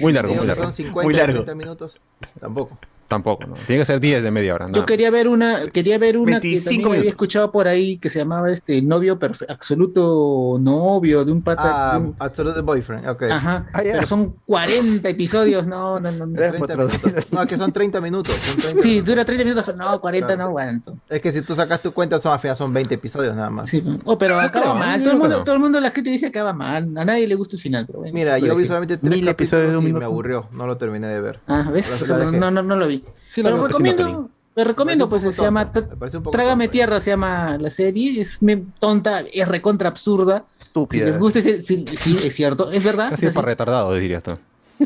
Muy 0.00 0.12
largo, 0.12 0.34
muy 0.34 0.47
largo. 0.47 0.62
son 0.62 0.72
50, 0.72 1.02
Muy 1.04 1.14
largo. 1.14 1.32
30 1.44 1.54
minutos. 1.56 2.00
Tampoco. 2.40 2.78
Tampoco, 3.08 3.47
¿no? 3.47 3.54
Tiene 3.67 3.81
que 3.83 3.87
ser 3.87 4.01
10 4.01 4.22
de 4.22 4.31
media 4.31 4.54
hora. 4.54 4.67
Yo 4.67 4.72
nada. 4.72 4.87
quería 4.87 5.10
ver 5.10 5.28
una, 5.28 5.67
quería 5.72 5.99
ver 5.99 6.17
una 6.17 6.40
que 6.40 6.49
25 6.49 6.83
también 6.83 6.99
había 7.01 7.10
escuchado 7.10 7.53
por 7.53 7.69
ahí 7.69 7.99
que 7.99 8.08
se 8.10 8.19
llamaba 8.20 8.51
este 8.51 8.81
novio 8.83 9.19
absoluto 9.49 10.56
novio 10.60 11.24
de 11.24 11.33
un 11.33 11.42
pata. 11.42 11.92
Ah, 11.92 11.99
de 11.99 12.06
un- 12.06 12.17
Absolute 12.19 12.60
Boyfriend, 12.60 13.08
ok. 13.08 13.22
Ajá. 13.31 13.67
Ah, 13.72 13.83
ya. 13.83 13.92
Pero 13.94 14.06
son 14.06 14.35
40 14.47 15.08
episodios, 15.08 15.67
no, 15.67 16.01
no, 16.01 16.10
no. 16.12 16.26
no. 16.26 16.33
Gracias 16.33 16.62
30 16.62 16.67
por 16.67 16.76
minutos. 16.76 17.01
traducir. 17.01 17.26
No, 17.35 17.47
que 17.47 17.58
son 17.58 17.72
30 17.72 18.01
minutos. 18.01 18.35
son 18.35 18.56
30 18.60 18.83
Sí, 18.83 18.88
minutos. 18.88 19.08
dura 19.08 19.24
30 19.24 19.44
minutos, 19.44 19.65
pero 19.67 19.78
no, 19.78 20.01
40 20.01 20.26
Claro. 20.26 20.42
no 20.42 20.49
aguanto. 20.49 20.99
Es 21.08 21.20
que 21.22 21.33
si 21.33 21.42
tú 21.42 21.54
sacas 21.54 21.83
tu 21.83 21.92
cuenta, 21.92 22.19
son, 22.19 22.33
al 22.33 22.38
final 22.38 22.56
son 22.56 22.72
20 22.72 22.94
episodios 22.94 23.37
nada 23.37 23.51
más. 23.51 23.69
Sí, 23.69 23.83
oh, 24.04 24.17
pero 24.19 24.38
acaba 24.38 24.60
creo, 24.62 24.74
mal. 24.74 24.99
yo 25.01 25.04
Todo 25.04 25.12
el, 25.12 25.19
mundo, 25.19 25.38
no. 25.38 25.44
todo 25.44 25.54
el 25.56 25.60
mundo 25.60 25.81
la 25.81 25.90
gente 25.90 26.10
dice 26.10 26.31
que 26.33 26.38
acaba 26.38 26.53
mal. 26.53 26.97
A 26.97 27.04
nadie 27.04 27.26
le 27.26 27.35
gusta 27.35 27.56
el 27.56 27.62
final, 27.62 27.85
pero 27.87 28.01
bueno. 28.01 28.15
Mira, 28.15 28.38
yo 28.38 28.54
vi 28.56 28.65
solamente 28.65 28.97
tres 28.97 29.10
Mil 29.10 29.28
episodios 29.28 29.70
de 29.70 29.76
un 29.76 29.88
y 29.88 29.92
me 29.92 30.04
aburrió. 30.04 30.49
No 30.53 30.67
lo 30.67 30.76
terminé 30.76 31.06
de 31.08 31.20
ver. 31.20 31.40
Ah, 31.47 31.69
¿ves? 31.72 31.87
No, 32.08 32.19
dejé. 32.19 32.38
no, 32.38 32.51
no, 32.51 32.62
no 32.62 32.76
lo 32.76 32.87
vi. 32.87 32.94
Sí, 33.31 33.43
la 33.43 33.51
pero 33.51 33.57
sí 33.57 33.83
me 33.83 33.91
recomiendo, 33.93 34.31
te 34.55 34.65
recomiendo, 34.65 35.09
pues 35.09 35.25
Me 35.25 35.33
se 35.33 35.43
llama 35.43 35.71
me 35.75 35.83
Trágame 36.31 36.65
tonto. 36.65 36.73
Tierra, 36.73 37.01
se 37.01 37.10
llama 37.10 37.57
la 37.59 37.71
serie. 37.71 38.21
Es 38.21 38.43
me- 38.43 38.65
tonta, 38.78 39.25
es 39.33 39.49
recontra 39.49 39.89
absurda. 39.89 40.44
Si 40.59 40.65
Estúpida. 40.67 41.07
les 41.07 41.19
gusta, 41.19 41.41
sí, 41.41 41.62
sí, 41.62 42.17
es 42.25 42.35
cierto, 42.35 42.71
es 42.71 42.83
verdad. 42.85 43.10
Casi 43.10 43.27
es 43.27 43.35
para 43.35 43.47
retardado, 43.47 43.94
dirías 43.94 44.23
tú. 44.23 44.33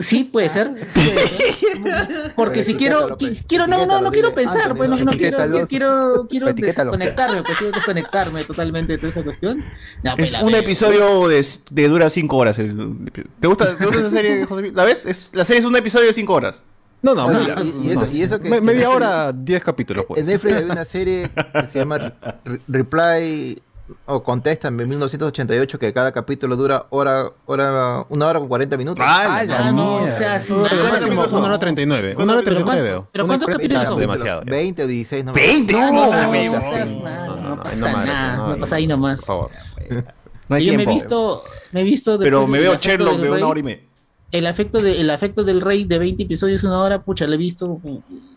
Sí, 0.02 0.24
puede 0.24 0.50
ser. 0.50 0.70
Porque 2.36 2.62
si 2.62 2.74
quiero, 2.74 3.16
qui- 3.16 3.44
quiero, 3.46 3.66
no, 3.66 3.86
no, 3.86 4.00
no 4.00 4.10
quiero 4.10 4.34
pensar, 4.34 4.74
pues 4.74 4.88
no, 4.90 4.96
quiero, 5.12 5.38
quiero, 5.66 6.26
quiero 6.28 6.52
desconectarme, 6.52 7.42
pues 7.42 7.56
quiero 7.58 7.72
desconectarme 7.72 8.44
totalmente 8.44 8.92
de 8.92 8.98
toda 8.98 9.10
esa 9.10 9.22
cuestión. 9.22 9.64
No, 10.02 10.14
pues, 10.16 10.34
Es 10.34 10.42
un 10.42 10.52
veo. 10.52 10.60
episodio 10.60 11.28
de, 11.28 11.44
de 11.70 11.88
dura 11.88 12.10
5 12.10 12.36
horas. 12.36 12.56
¿Te 12.56 13.46
gusta, 13.48 13.74
¿Te 13.74 13.84
gusta 13.86 14.00
esa 14.00 14.10
serie, 14.10 14.44
José? 14.44 14.72
¿La 14.74 14.84
ves? 14.84 15.06
Es, 15.06 15.30
la 15.32 15.44
serie 15.44 15.60
es 15.60 15.66
un 15.66 15.76
episodio 15.76 16.06
de 16.06 16.12
5 16.12 16.32
horas. 16.34 16.62
No, 17.00 17.14
no, 17.14 17.26
Oye, 17.26 17.38
mira, 17.40 17.62
y- 17.62 17.86
y 17.86 17.90
eso- 17.92 18.00
no, 18.06 18.12
y 18.12 18.22
eso 18.22 18.40
que- 18.40 18.48
me- 18.50 18.56
que 18.56 18.62
media 18.62 18.90
hora, 18.90 19.32
10 19.32 19.62
capítulos, 19.62 20.04
pues. 20.06 20.20
En 20.20 20.26
Netflix 20.26 20.56
hay 20.56 20.64
una 20.64 20.84
serie 20.84 21.30
que 21.52 21.66
se 21.66 21.78
llama 21.78 21.98
Re- 22.44 22.60
Reply 22.66 23.62
o 24.04 24.22
Contéstame 24.22 24.84
1988 24.84 25.78
que 25.78 25.92
cada 25.94 26.12
capítulo 26.12 26.56
dura 26.56 26.86
hora, 26.90 27.30
hora, 27.46 28.04
una 28.10 28.26
hora 28.26 28.38
con 28.40 28.48
40 28.48 28.76
minutos. 28.76 29.02
¡Ah, 29.06 29.42
la 29.46 29.58
Ah, 29.68 29.72
no, 29.72 29.94
o 30.02 30.06
sea, 30.08 30.38
son? 30.40 30.58
una 30.60 31.46
hora 31.46 31.58
39. 31.58 32.14
Una 32.18 32.32
hora 32.34 32.42
39 32.42 32.82
veo. 32.82 33.08
pero 33.12 33.26
¿cuántos 33.26 33.48
capítulos 33.48 33.68
30 33.82 33.86
son? 33.90 33.98
Demasiado. 34.00 34.42
ya. 34.44 34.50
20 34.50 34.82
o 34.82 34.86
16, 34.86 35.24
no 35.24 35.32
me 35.32 35.40
¡20! 35.40 35.72
No, 35.72 35.92
No, 35.92 37.36
no, 37.56 37.62
pasa 37.62 37.92
nada, 37.92 38.36
no, 38.48 38.56
pasa 38.58 38.76
ahí 38.76 38.86
nomás. 38.86 39.20
Por 39.20 39.26
favor. 39.26 39.50
No 40.48 40.56
hay 40.56 40.64
Yo 40.66 40.72
me 40.74 40.82
he 40.82 40.86
tiempo. 40.86 40.94
visto, 40.94 41.42
me 41.72 41.80
he 41.80 41.84
visto 41.84 42.18
Pero 42.18 42.46
me 42.46 42.58
veo 42.58 42.74
Sherlock 42.76 43.18
de 43.18 43.30
una 43.30 43.46
hora 43.46 43.60
y 43.60 43.62
media. 43.62 43.87
El 44.30 44.46
afecto, 44.46 44.82
de, 44.82 45.00
el 45.00 45.08
afecto 45.10 45.42
del 45.44 45.60
rey 45.60 45.84
de 45.84 45.98
20 45.98 46.22
episodios, 46.24 46.62
una 46.64 46.78
hora, 46.80 47.02
pucha, 47.02 47.26
lo 47.26 47.34
he 47.34 47.38
visto 47.38 47.80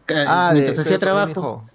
ca- 0.05 0.23
Ah, 0.27 0.51
mientras 0.53 0.79
hacía 0.79 0.97
trabajo. 0.99 1.65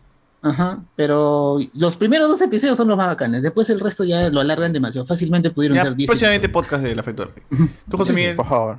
Ajá, 0.43 0.79
pero 0.95 1.59
los 1.75 1.97
primeros 1.97 2.29
dos 2.29 2.41
episodios 2.41 2.77
son 2.77 2.89
los 2.89 2.97
más 2.97 3.09
bacanes. 3.09 3.43
Después 3.43 3.69
el 3.71 3.81
resto 3.81 4.05
ya 4.05 4.31
lo 4.31 4.41
alargan 4.41 4.73
demasiado. 4.73 5.05
Fácilmente 5.07 5.51
pudieron 5.51 5.77
Ya, 5.77 5.83
ser 5.85 5.97
10 5.97 6.07
próximamente 6.07 6.49
podcast 6.49 6.83
del 6.85 6.99
afecto 6.99 7.25
del 7.25 7.35
rey. 7.35 7.69
¿Tú, 7.91 7.97
José 7.97 8.13
Miguel? 8.13 8.37
Por 8.37 8.47
favor. 8.49 8.79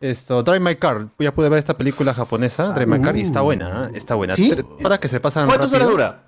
Esto, 0.00 0.42
Drive 0.42 0.60
My 0.60 0.76
Car. 0.76 1.08
Ya 1.18 1.34
pude 1.34 1.48
ver 1.48 1.58
esta 1.58 1.76
película 1.76 2.12
japonesa, 2.14 2.72
Drive 2.72 2.86
My 2.86 3.02
Car, 3.02 3.16
y 3.16 3.22
está 3.22 3.40
buena, 3.40 3.86
¿eh? 3.86 3.92
está 3.96 4.14
buena. 4.16 4.34
¿Sí? 4.34 4.50
Tres 4.50 4.64
horas 4.84 4.98
que 5.00 5.08
se 5.08 5.18
pasan 5.18 5.46
¿Cuántas 5.48 5.72
horas 5.72 5.88
dura? 5.88 6.22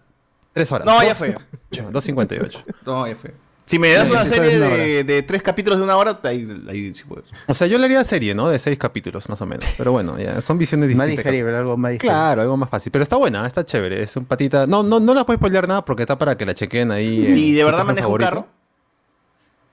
Tres 0.53 0.73
horas. 0.73 0.87
No, 0.87 1.01
ya 1.03 1.09
Dos- 1.11 1.19
fue. 1.19 1.37
2.58. 1.71 2.65
No, 2.87 3.07
ya 3.07 3.15
fue. 3.17 3.35
Si 3.71 3.79
me 3.79 3.93
das 3.93 4.11
una 4.11 4.25
serie 4.25 4.59
de 4.59 5.05
de, 5.05 5.23
tres 5.23 5.43
capítulos 5.43 5.79
de 5.79 5.85
una 5.85 5.97
hora, 5.97 6.19
ahí, 6.25 6.45
ahí 6.69 6.93
sí 6.93 7.05
puedes. 7.07 7.27
O 7.47 7.55
sea, 7.55 7.69
yo 7.69 7.79
le 7.79 7.85
haría 7.85 8.03
serie, 8.03 8.35
¿no? 8.35 8.49
De 8.49 8.59
seis 8.59 8.77
capítulos, 8.77 9.29
más 9.29 9.41
o 9.43 9.47
menos. 9.47 9.65
Pero 9.79 9.93
bueno, 9.93 10.19
ya 10.19 10.41
son 10.41 10.59
visiones 10.59 10.89
Más 10.97 11.07
distintas. 11.07 11.33
digerible, 11.33 11.57
algo 11.57 11.77
más 11.77 11.93
digerible. 11.93 12.13
Claro, 12.15 12.43
algo 12.43 12.57
más 12.57 12.69
fácil. 12.69 12.91
Pero 12.91 13.05
está 13.05 13.15
buena, 13.17 13.47
está 13.47 13.65
chévere. 13.65 14.03
Es 14.03 14.17
un 14.17 14.25
patita. 14.25 14.67
No, 14.67 14.83
no, 14.83 14.99
no 14.99 15.15
la 15.15 15.25
puedes 15.25 15.39
spoilear 15.39 15.69
nada 15.69 15.85
porque 15.85 16.03
está 16.03 16.19
para 16.19 16.37
que 16.37 16.45
la 16.45 16.53
chequen 16.55 16.91
ahí. 16.91 17.27
en 17.27 17.39
¿Y 17.39 17.53
de 17.53 17.63
verdad 17.63 17.85
maneja 17.85 18.09
un 18.09 18.19
carro? 18.19 18.47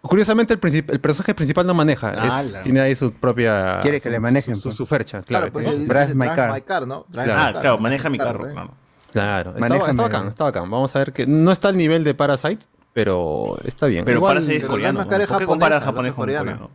Curiosamente, 0.01 0.53
el, 0.53 0.59
personaje 0.99 1.33
principal 1.33 1.65
no 1.65 1.73
maneja. 1.73 2.13
Ah, 2.15 2.41
es- 2.43 2.61
tiene 2.61 2.79
ahí 2.79 2.95
su 2.95 3.11
propia. 3.11 3.79
Quiere 3.81 3.97
que 3.99 4.09
su- 4.09 4.11
le 4.11 4.19
manejen, 4.19 4.55
Su, 4.55 4.61
su, 4.61 4.67
pues. 4.69 4.77
su 4.77 4.85
fercha, 4.85 5.21
Claro, 5.23 5.51
claro. 5.51 5.53
pues 5.53 5.65
tiene- 5.65 5.83
dice 5.85 5.93
Drive 5.93 6.13
my 6.15 6.61
car. 6.61 6.87
¿no? 6.87 7.05
Drive 7.09 7.25
Claro. 7.25 7.41
my 7.41 7.47
Ah, 7.49 7.53
car. 7.53 7.61
claro, 7.61 7.77
maneja 7.79 8.09
mi 8.09 8.17
carro. 8.19 8.47
¿eh? 8.47 8.51
claro. 8.53 8.71
Claro, 9.11 9.53
está, 9.57 9.77
está 9.89 9.93
bacán, 10.03 10.27
está 10.27 10.43
bacán. 10.43 10.69
Vamos 10.69 10.95
a 10.95 10.99
ver 10.99 11.11
que 11.13 11.25
no 11.25 11.51
está 11.51 11.69
al 11.69 11.77
nivel 11.77 12.03
de 12.03 12.13
Parasite, 12.13 12.63
pero 12.97 13.57
está 13.63 13.85
bien. 13.85 14.03
Pero 14.05 14.17
Igual, 14.17 14.33
para 14.37 14.41
ser 14.45 14.55
pero 14.57 14.69
coreano. 14.69 14.99
¿Por 15.07 15.19
qué 15.19 15.27
japonesa, 15.27 15.81
japonés 15.81 16.11
no 16.11 16.15
con 16.15 16.21
coreano? 16.23 16.69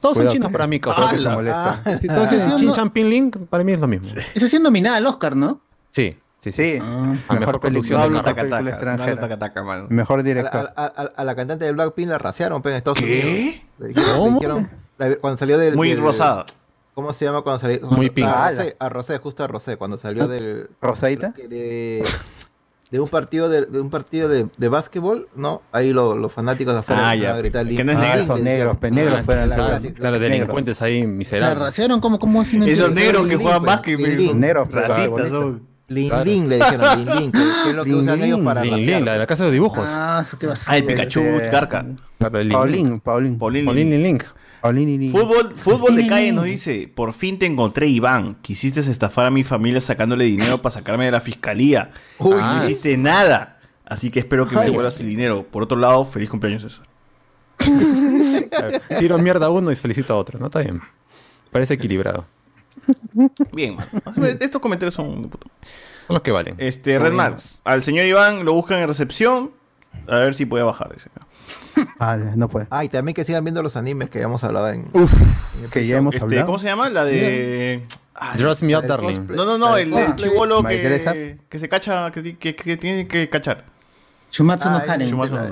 Todos 0.00 0.14
son 0.16 0.22
Cuidado. 0.24 0.32
chinos 0.32 0.50
para 0.52 0.66
mí, 0.66 0.80
Porque 0.80 1.00
causa. 1.00 1.16
se 1.18 1.28
molesta. 1.28 1.82
Ah, 1.84 1.98
Si 2.00 2.08
todos 2.08 2.32
Ah. 2.32 2.56
Chin 2.56 2.72
Chan 2.72 2.90
Pin 2.90 3.08
Link, 3.08 3.36
para 3.48 3.62
mí 3.62 3.72
es 3.74 3.78
lo 3.78 3.86
mismo. 3.86 4.08
Esa 4.34 4.48
siendo 4.48 4.70
nominada 4.70 4.96
al 4.96 5.06
Oscar, 5.06 5.36
¿no? 5.36 5.60
Sí, 5.92 6.16
sí, 6.40 6.50
sí. 6.50 6.52
Sí, 6.52 6.78
Ah, 6.82 6.84
A 7.28 7.34
mejor 7.34 7.38
mejor 7.38 7.60
producción 7.60 8.00
película, 8.00 8.02
de 8.02 8.08
mejor 8.10 8.24
carro. 8.24 8.36
película 8.36 8.60
No 8.62 8.68
extranjera. 8.70 9.12
hablo 9.12 9.20
taca-taca, 9.20 9.62
mano. 9.62 9.86
Mejor 9.88 10.18
A, 10.18 10.22
director. 10.24 10.72
a- 10.74 10.84
a- 10.84 11.12
a 11.16 11.24
la 11.24 11.36
cantante 11.36 11.64
de 11.64 11.70
Blackpink 11.72 12.08
la 12.08 12.18
raciaron 12.18 12.60
pues, 12.60 12.72
en 12.72 12.76
Estados 12.78 12.98
¿Qué? 12.98 13.62
Unidos. 13.78 13.94
Le 13.96 14.16
¿Cómo? 14.18 14.40
dijeron- 14.40 14.70
la- 14.98 15.14
cuando 15.18 15.38
salió 15.38 15.58
del. 15.58 15.76
Muy 15.76 15.90
del- 15.90 16.00
rosada. 16.00 16.44
¿Cómo 16.94 17.12
se 17.12 17.24
llama 17.24 17.42
cuando 17.42 17.60
salió? 17.60 17.78
Muy 17.82 18.08
cuando- 18.10 18.14
pink. 18.14 18.26
A 18.26 18.46
Ah, 18.46 18.50
Rosé, 18.50 18.76
a 18.80 18.88
Rosé, 18.88 19.18
justo 19.18 19.44
a 19.44 19.46
Rosé, 19.46 19.76
cuando 19.76 19.96
salió 19.96 20.26
del. 20.26 20.68
¿Rosadita? 20.82 21.28
De, 21.30 22.02
de 22.90 23.00
un 23.00 23.08
partido 23.08 23.48
de, 23.50 23.66
de 23.66 23.80
un 23.80 23.90
partido 23.90 24.28
de, 24.28 24.46
de 24.56 24.68
básquetbol, 24.68 25.28
¿no? 25.36 25.60
Ahí 25.72 25.92
lo- 25.92 26.16
los 26.16 26.32
fanáticos 26.32 26.72
de 26.74 26.80
afuera 26.80 27.10
Ah, 27.10 27.14
ya. 27.14 27.34
a 27.34 27.38
gritar 27.38 27.66
Que 27.66 27.84
no 27.84 27.92
es 27.92 27.98
"Link". 27.98 28.06
Ah, 28.06 28.14
negro. 28.16 28.22
esos 28.24 28.40
negros, 28.40 28.76
pe 28.78 28.90
negros 28.90 29.18
Ah, 29.18 29.22
pueden 29.24 29.42
sí, 29.44 29.48
ser. 29.48 29.56
claro, 29.58 29.80
sí, 29.80 29.92
claro, 29.92 30.18
negros. 30.18 30.32
delincuentes 30.32 30.82
ahí 30.82 31.00
¿La 31.02 31.06
miserables. 31.08 31.58
raciaron? 31.62 32.00
¿Cómo, 32.00 32.18
cómo 32.18 32.40
así 32.40 32.56
Esos 32.66 32.92
negros 32.92 33.22
que 33.24 33.28
Lin, 33.30 33.40
juegan 33.40 33.60
pues, 33.62 33.76
básquet. 33.76 33.98
Son 34.28 34.40
Negros, 34.40 34.68
pues, 34.70 34.88
Racistas, 34.88 35.10
bonito. 35.10 35.40
son. 35.40 35.68
Lin 35.90 36.08
Claro. 36.10 36.24
Lin 36.26 36.48
le 36.50 36.56
dijeron, 36.56 36.98
Lin 36.98 37.16
Lin, 37.16 37.32
que, 37.32 37.38
es 37.70 37.74
lo 37.74 37.84
que 37.84 37.90
Lin 37.90 38.00
usan 38.00 38.22
ellos 38.22 38.36
Lin. 38.38 38.44
para 38.44 38.62
Lin 38.62 38.74
Lin, 38.86 39.04
la 39.06 39.12
de 39.14 39.18
la 39.20 39.26
casa 39.26 39.44
de 39.46 39.50
dibujos. 39.52 39.88
Ah, 39.90 40.20
eso 40.22 40.38
qué 40.38 40.46
va 40.46 40.52
a 40.52 40.56
ser. 40.56 40.74
Ah, 40.74 40.76
el 40.76 40.84
Pikachu, 40.84 41.20
Este, 41.20 41.50
Carca. 41.50 41.86
Paulín, 42.18 43.00
Paulín. 43.00 43.38
Paulín. 43.38 43.90
Lin 43.90 44.02
Lin. 44.02 44.18
Fútbol, 44.62 45.52
fútbol 45.56 45.96
de 45.96 46.06
calle 46.06 46.32
nos 46.32 46.44
dice, 46.44 46.90
por 46.92 47.12
fin 47.12 47.38
te 47.38 47.46
encontré 47.46 47.86
Iván, 47.86 48.36
quisiste 48.42 48.80
estafar 48.80 49.26
a 49.26 49.30
mi 49.30 49.44
familia 49.44 49.80
sacándole 49.80 50.24
dinero 50.24 50.58
para 50.58 50.74
sacarme 50.74 51.04
de 51.04 51.12
la 51.12 51.20
fiscalía. 51.20 51.92
Uy, 52.18 52.30
no 52.30 52.40
ah. 52.40 52.60
hiciste 52.62 52.96
nada. 52.96 53.60
Así 53.84 54.10
que 54.10 54.20
espero 54.20 54.46
que 54.46 54.54
me 54.54 54.64
devuelvas 54.64 55.00
el 55.00 55.06
dinero. 55.06 55.46
Por 55.50 55.62
otro 55.62 55.78
lado, 55.78 56.04
feliz 56.04 56.28
cumpleaños 56.28 56.62
César. 56.62 56.86
Tiro 58.98 59.18
mierda 59.18 59.46
a 59.46 59.50
uno 59.50 59.72
y 59.72 59.76
felicito 59.76 60.12
a 60.12 60.16
otro, 60.16 60.38
¿no? 60.38 60.46
Está 60.46 60.60
bien. 60.60 60.80
Parece 61.50 61.74
equilibrado. 61.74 62.26
Bien, 63.52 63.76
man. 63.76 63.86
Estos 64.40 64.60
comentarios 64.60 64.94
son. 64.94 65.30
Son 66.06 66.14
los 66.14 66.22
que 66.22 66.30
valen. 66.30 66.54
Este, 66.58 66.98
Red 66.98 67.12
Max, 67.12 67.60
al 67.64 67.82
señor 67.82 68.06
Iván 68.06 68.44
lo 68.44 68.52
buscan 68.52 68.78
en 68.78 68.88
recepción. 68.88 69.52
A 70.06 70.16
ver 70.18 70.34
si 70.34 70.46
puede 70.46 70.64
bajar. 70.64 70.92
dice. 70.94 71.10
Ah, 72.00 72.16
no 72.36 72.48
puede. 72.48 72.66
Ah, 72.70 72.84
y 72.84 72.88
también 72.88 73.14
que 73.14 73.24
sigan 73.24 73.44
viendo 73.44 73.62
los 73.62 73.76
animes 73.76 74.08
que 74.10 74.18
habíamos 74.18 74.42
hablado 74.44 74.68
en. 74.68 74.86
Uf, 74.92 75.12
que 75.72 75.86
ya 75.86 75.96
hemos 75.98 76.14
Este, 76.14 76.24
hablado. 76.24 76.46
¿Cómo 76.46 76.58
se 76.58 76.66
llama? 76.66 76.88
La 76.90 77.04
de. 77.04 77.84
Dress 78.36 78.62
Me 78.62 78.76
Up, 78.76 78.84
Darling. 78.86 79.26
No, 79.28 79.44
no, 79.44 79.58
no, 79.58 79.76
el, 79.76 79.92
el 79.92 80.16
chivolo 80.16 80.62
que, 80.64 81.38
que 81.48 81.58
se 81.58 81.68
cacha, 81.68 82.10
que, 82.10 82.36
que, 82.36 82.54
que 82.56 82.76
tiene 82.76 83.06
que 83.08 83.28
cachar. 83.28 83.64
Shumatsu 84.30 84.68
no 84.70 84.76
Ah, 84.76 84.84
Haren. 84.88 85.08
Shumatsu 85.08 85.36
no 85.36 85.42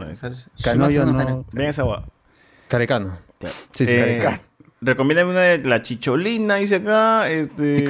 Canoyo 0.62 1.04
Shumatsu 1.04 1.30
no. 1.30 1.46
Ven 1.52 1.66
esa 1.66 1.82
guapa. 1.84 2.08
Carecano. 2.68 3.18
Sí, 3.72 3.86
sí, 3.86 3.92
Eh, 3.92 3.98
Carecano. 4.00 4.38
Recomiéndame 4.80 5.30
una 5.30 5.40
de 5.40 5.58
la 5.58 5.82
chicholina, 5.82 6.56
dice 6.56 6.76
acá. 6.76 7.28
Este. 7.30 7.84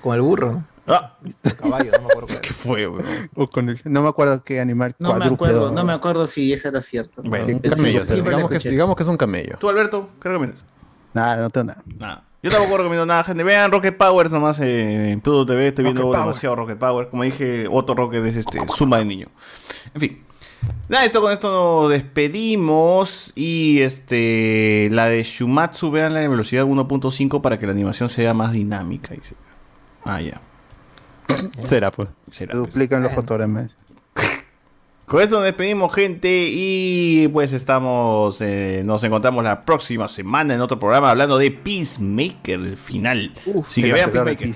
Con 0.00 0.14
el 0.14 0.22
burro, 0.22 0.52
¿no? 0.52 0.64
Ah, 0.86 1.16
Caballo, 1.60 1.90
no 1.92 1.98
me 2.00 2.04
acuerdo 2.06 2.26
cuál 2.28 2.40
¿Qué 2.42 2.52
fue, 2.52 2.86
weón? 2.86 3.30
O 3.34 3.50
con 3.50 3.68
el- 3.68 3.80
no 3.84 4.02
me 4.02 4.08
acuerdo 4.08 4.44
qué 4.44 4.60
animal 4.60 4.94
No 4.98 5.16
me 5.16 5.24
acuerdo, 5.24 5.70
no 5.72 5.84
me 5.84 5.92
acuerdo 5.92 6.26
si 6.26 6.52
eso 6.52 6.68
era 6.68 6.80
cierto. 6.82 7.22
Bueno, 7.22 7.46
Un 7.46 7.58
camello. 7.58 8.04
digamos, 8.04 8.50
que, 8.50 8.70
digamos 8.70 8.96
que 8.96 9.02
es 9.02 9.08
un 9.08 9.16
camello. 9.16 9.56
¿Tú, 9.58 9.68
Alberto? 9.68 10.10
¿Qué 10.22 10.28
recomiendas? 10.28 10.64
Nada, 11.12 11.36
no 11.38 11.50
tengo 11.50 11.66
nada. 11.68 11.82
Nada. 11.98 12.22
Yo 12.42 12.50
tampoco 12.50 12.76
recomiendo 12.76 13.06
nada, 13.06 13.24
gente. 13.24 13.42
Vean 13.42 13.72
Rocket 13.72 13.96
Power 13.96 14.30
nomás 14.30 14.60
eh, 14.60 15.10
en 15.10 15.20
Pluto 15.20 15.46
TV. 15.46 15.68
Estoy 15.68 15.84
viendo 15.84 16.02
Rocket 16.02 16.12
Power. 16.12 16.24
demasiado 16.26 16.54
Rocket 16.56 16.78
Power. 16.78 17.08
Como 17.08 17.22
dije, 17.24 17.66
otro 17.68 17.94
Rocket 17.96 18.24
es 18.26 18.36
este 18.36 18.60
Zumba 18.68 18.98
de 18.98 19.04
niño. 19.06 19.26
En 19.94 20.00
fin. 20.00 20.22
Nada, 20.88 21.04
esto 21.04 21.20
con 21.20 21.32
esto 21.32 21.48
nos 21.82 21.90
despedimos. 21.90 23.32
Y 23.34 23.80
este. 23.80 24.88
La 24.92 25.06
de 25.06 25.22
Shumatsu, 25.24 25.90
veanla 25.90 26.22
en 26.22 26.30
velocidad 26.30 26.64
1.5 26.64 27.40
para 27.40 27.58
que 27.58 27.66
la 27.66 27.72
animación 27.72 28.08
sea 28.08 28.32
más 28.34 28.52
dinámica. 28.52 29.14
Ah, 30.04 30.20
ya. 30.20 30.40
Será, 31.64 31.90
pues. 31.90 32.08
Será. 32.30 32.52
Se 32.52 32.58
pues. 32.58 32.72
duplican 32.72 33.02
los 33.02 33.12
fotogramas. 33.12 33.76
Con 35.06 35.22
esto 35.22 35.36
nos 35.36 35.44
despedimos, 35.44 35.94
gente, 35.94 36.48
y 36.50 37.28
pues 37.28 37.52
estamos, 37.52 38.40
eh, 38.40 38.82
nos 38.84 39.04
encontramos 39.04 39.44
la 39.44 39.60
próxima 39.60 40.08
semana 40.08 40.54
en 40.54 40.60
otro 40.60 40.80
programa 40.80 41.10
hablando 41.10 41.38
de 41.38 41.52
Peacemaker, 41.52 42.58
el 42.58 42.76
final. 42.76 43.32
Así 43.64 43.82
que 43.82 43.92
vean 43.92 44.10
Peacemaker. 44.10 44.48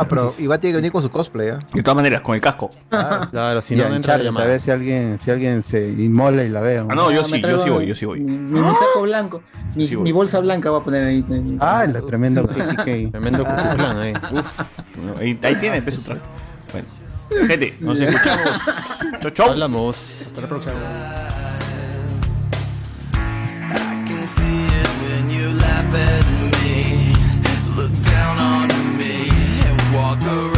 Ah, 0.00 0.06
pero 0.08 0.32
Iván 0.38 0.60
tiene 0.60 0.72
que 0.74 0.76
venir 0.76 0.92
con 0.92 1.02
su 1.02 1.10
cosplay, 1.10 1.48
¿ah? 1.48 1.58
De 1.74 1.82
todas 1.82 1.96
maneras, 1.96 2.20
con 2.22 2.34
el 2.36 2.40
casco. 2.40 2.70
Claro, 2.88 3.60
si 3.60 3.74
Y 3.74 3.78
no, 3.78 3.86
a 3.86 3.88
no 3.88 3.96
entra 3.96 4.12
la 4.16 4.18
Uncharted, 4.18 4.20
a 4.22 4.24
llamada. 4.24 4.46
ver 4.46 4.60
si 4.60 4.70
alguien, 4.70 5.18
si 5.18 5.30
alguien 5.30 5.62
se 5.64 5.88
inmola 5.88 6.44
y 6.44 6.48
la 6.48 6.60
veo. 6.60 6.86
Ah, 6.88 6.94
no, 6.94 7.10
yo 7.10 7.22
Ah, 7.22 7.24
sí, 7.24 7.40
yo 7.42 7.58
sí 7.58 7.68
voy, 7.70 7.86
yo 7.86 7.94
sí 7.96 8.06
voy. 8.06 8.20
Mi, 8.20 8.38
mi 8.38 8.60
saco 8.60 9.02
blanco. 9.02 9.42
Mi, 9.74 9.86
Sí 9.86 9.96
voy. 9.96 10.04
mi 10.04 10.12
bolsa 10.12 10.38
blanca 10.38 10.70
va 10.70 10.78
a 10.78 10.84
poner 10.84 11.04
ahí. 11.04 11.24
Ah, 11.60 11.84
la 11.92 12.00
tremenda 12.02 12.42
KTK. 12.42 12.84
Tremendo 13.10 13.44
cucuclán 13.44 13.96
ahí. 13.98 14.12
Uf, 14.32 14.78
ahí, 15.18 15.34
tiene 15.56 15.78
el 15.78 15.82
peso 15.82 16.00
traje. 16.02 16.20
Bueno, 16.72 16.86
gente, 17.48 17.76
nos 17.80 17.98
escuchamos. 17.98 18.58
Chau, 19.20 19.30
chau. 19.32 19.50
Hablamos. 19.50 20.22
Hasta 20.26 20.40
la 20.42 20.46
próxima. 20.48 20.74
I 23.70 24.04
can 24.06 24.26
see 24.28 24.64
it 24.64 24.88
when 25.02 25.28
you 25.30 25.52
laugh 25.58 25.94
at 25.94 26.24
me, 26.40 26.47
walk 30.08 30.22
around 30.22 30.57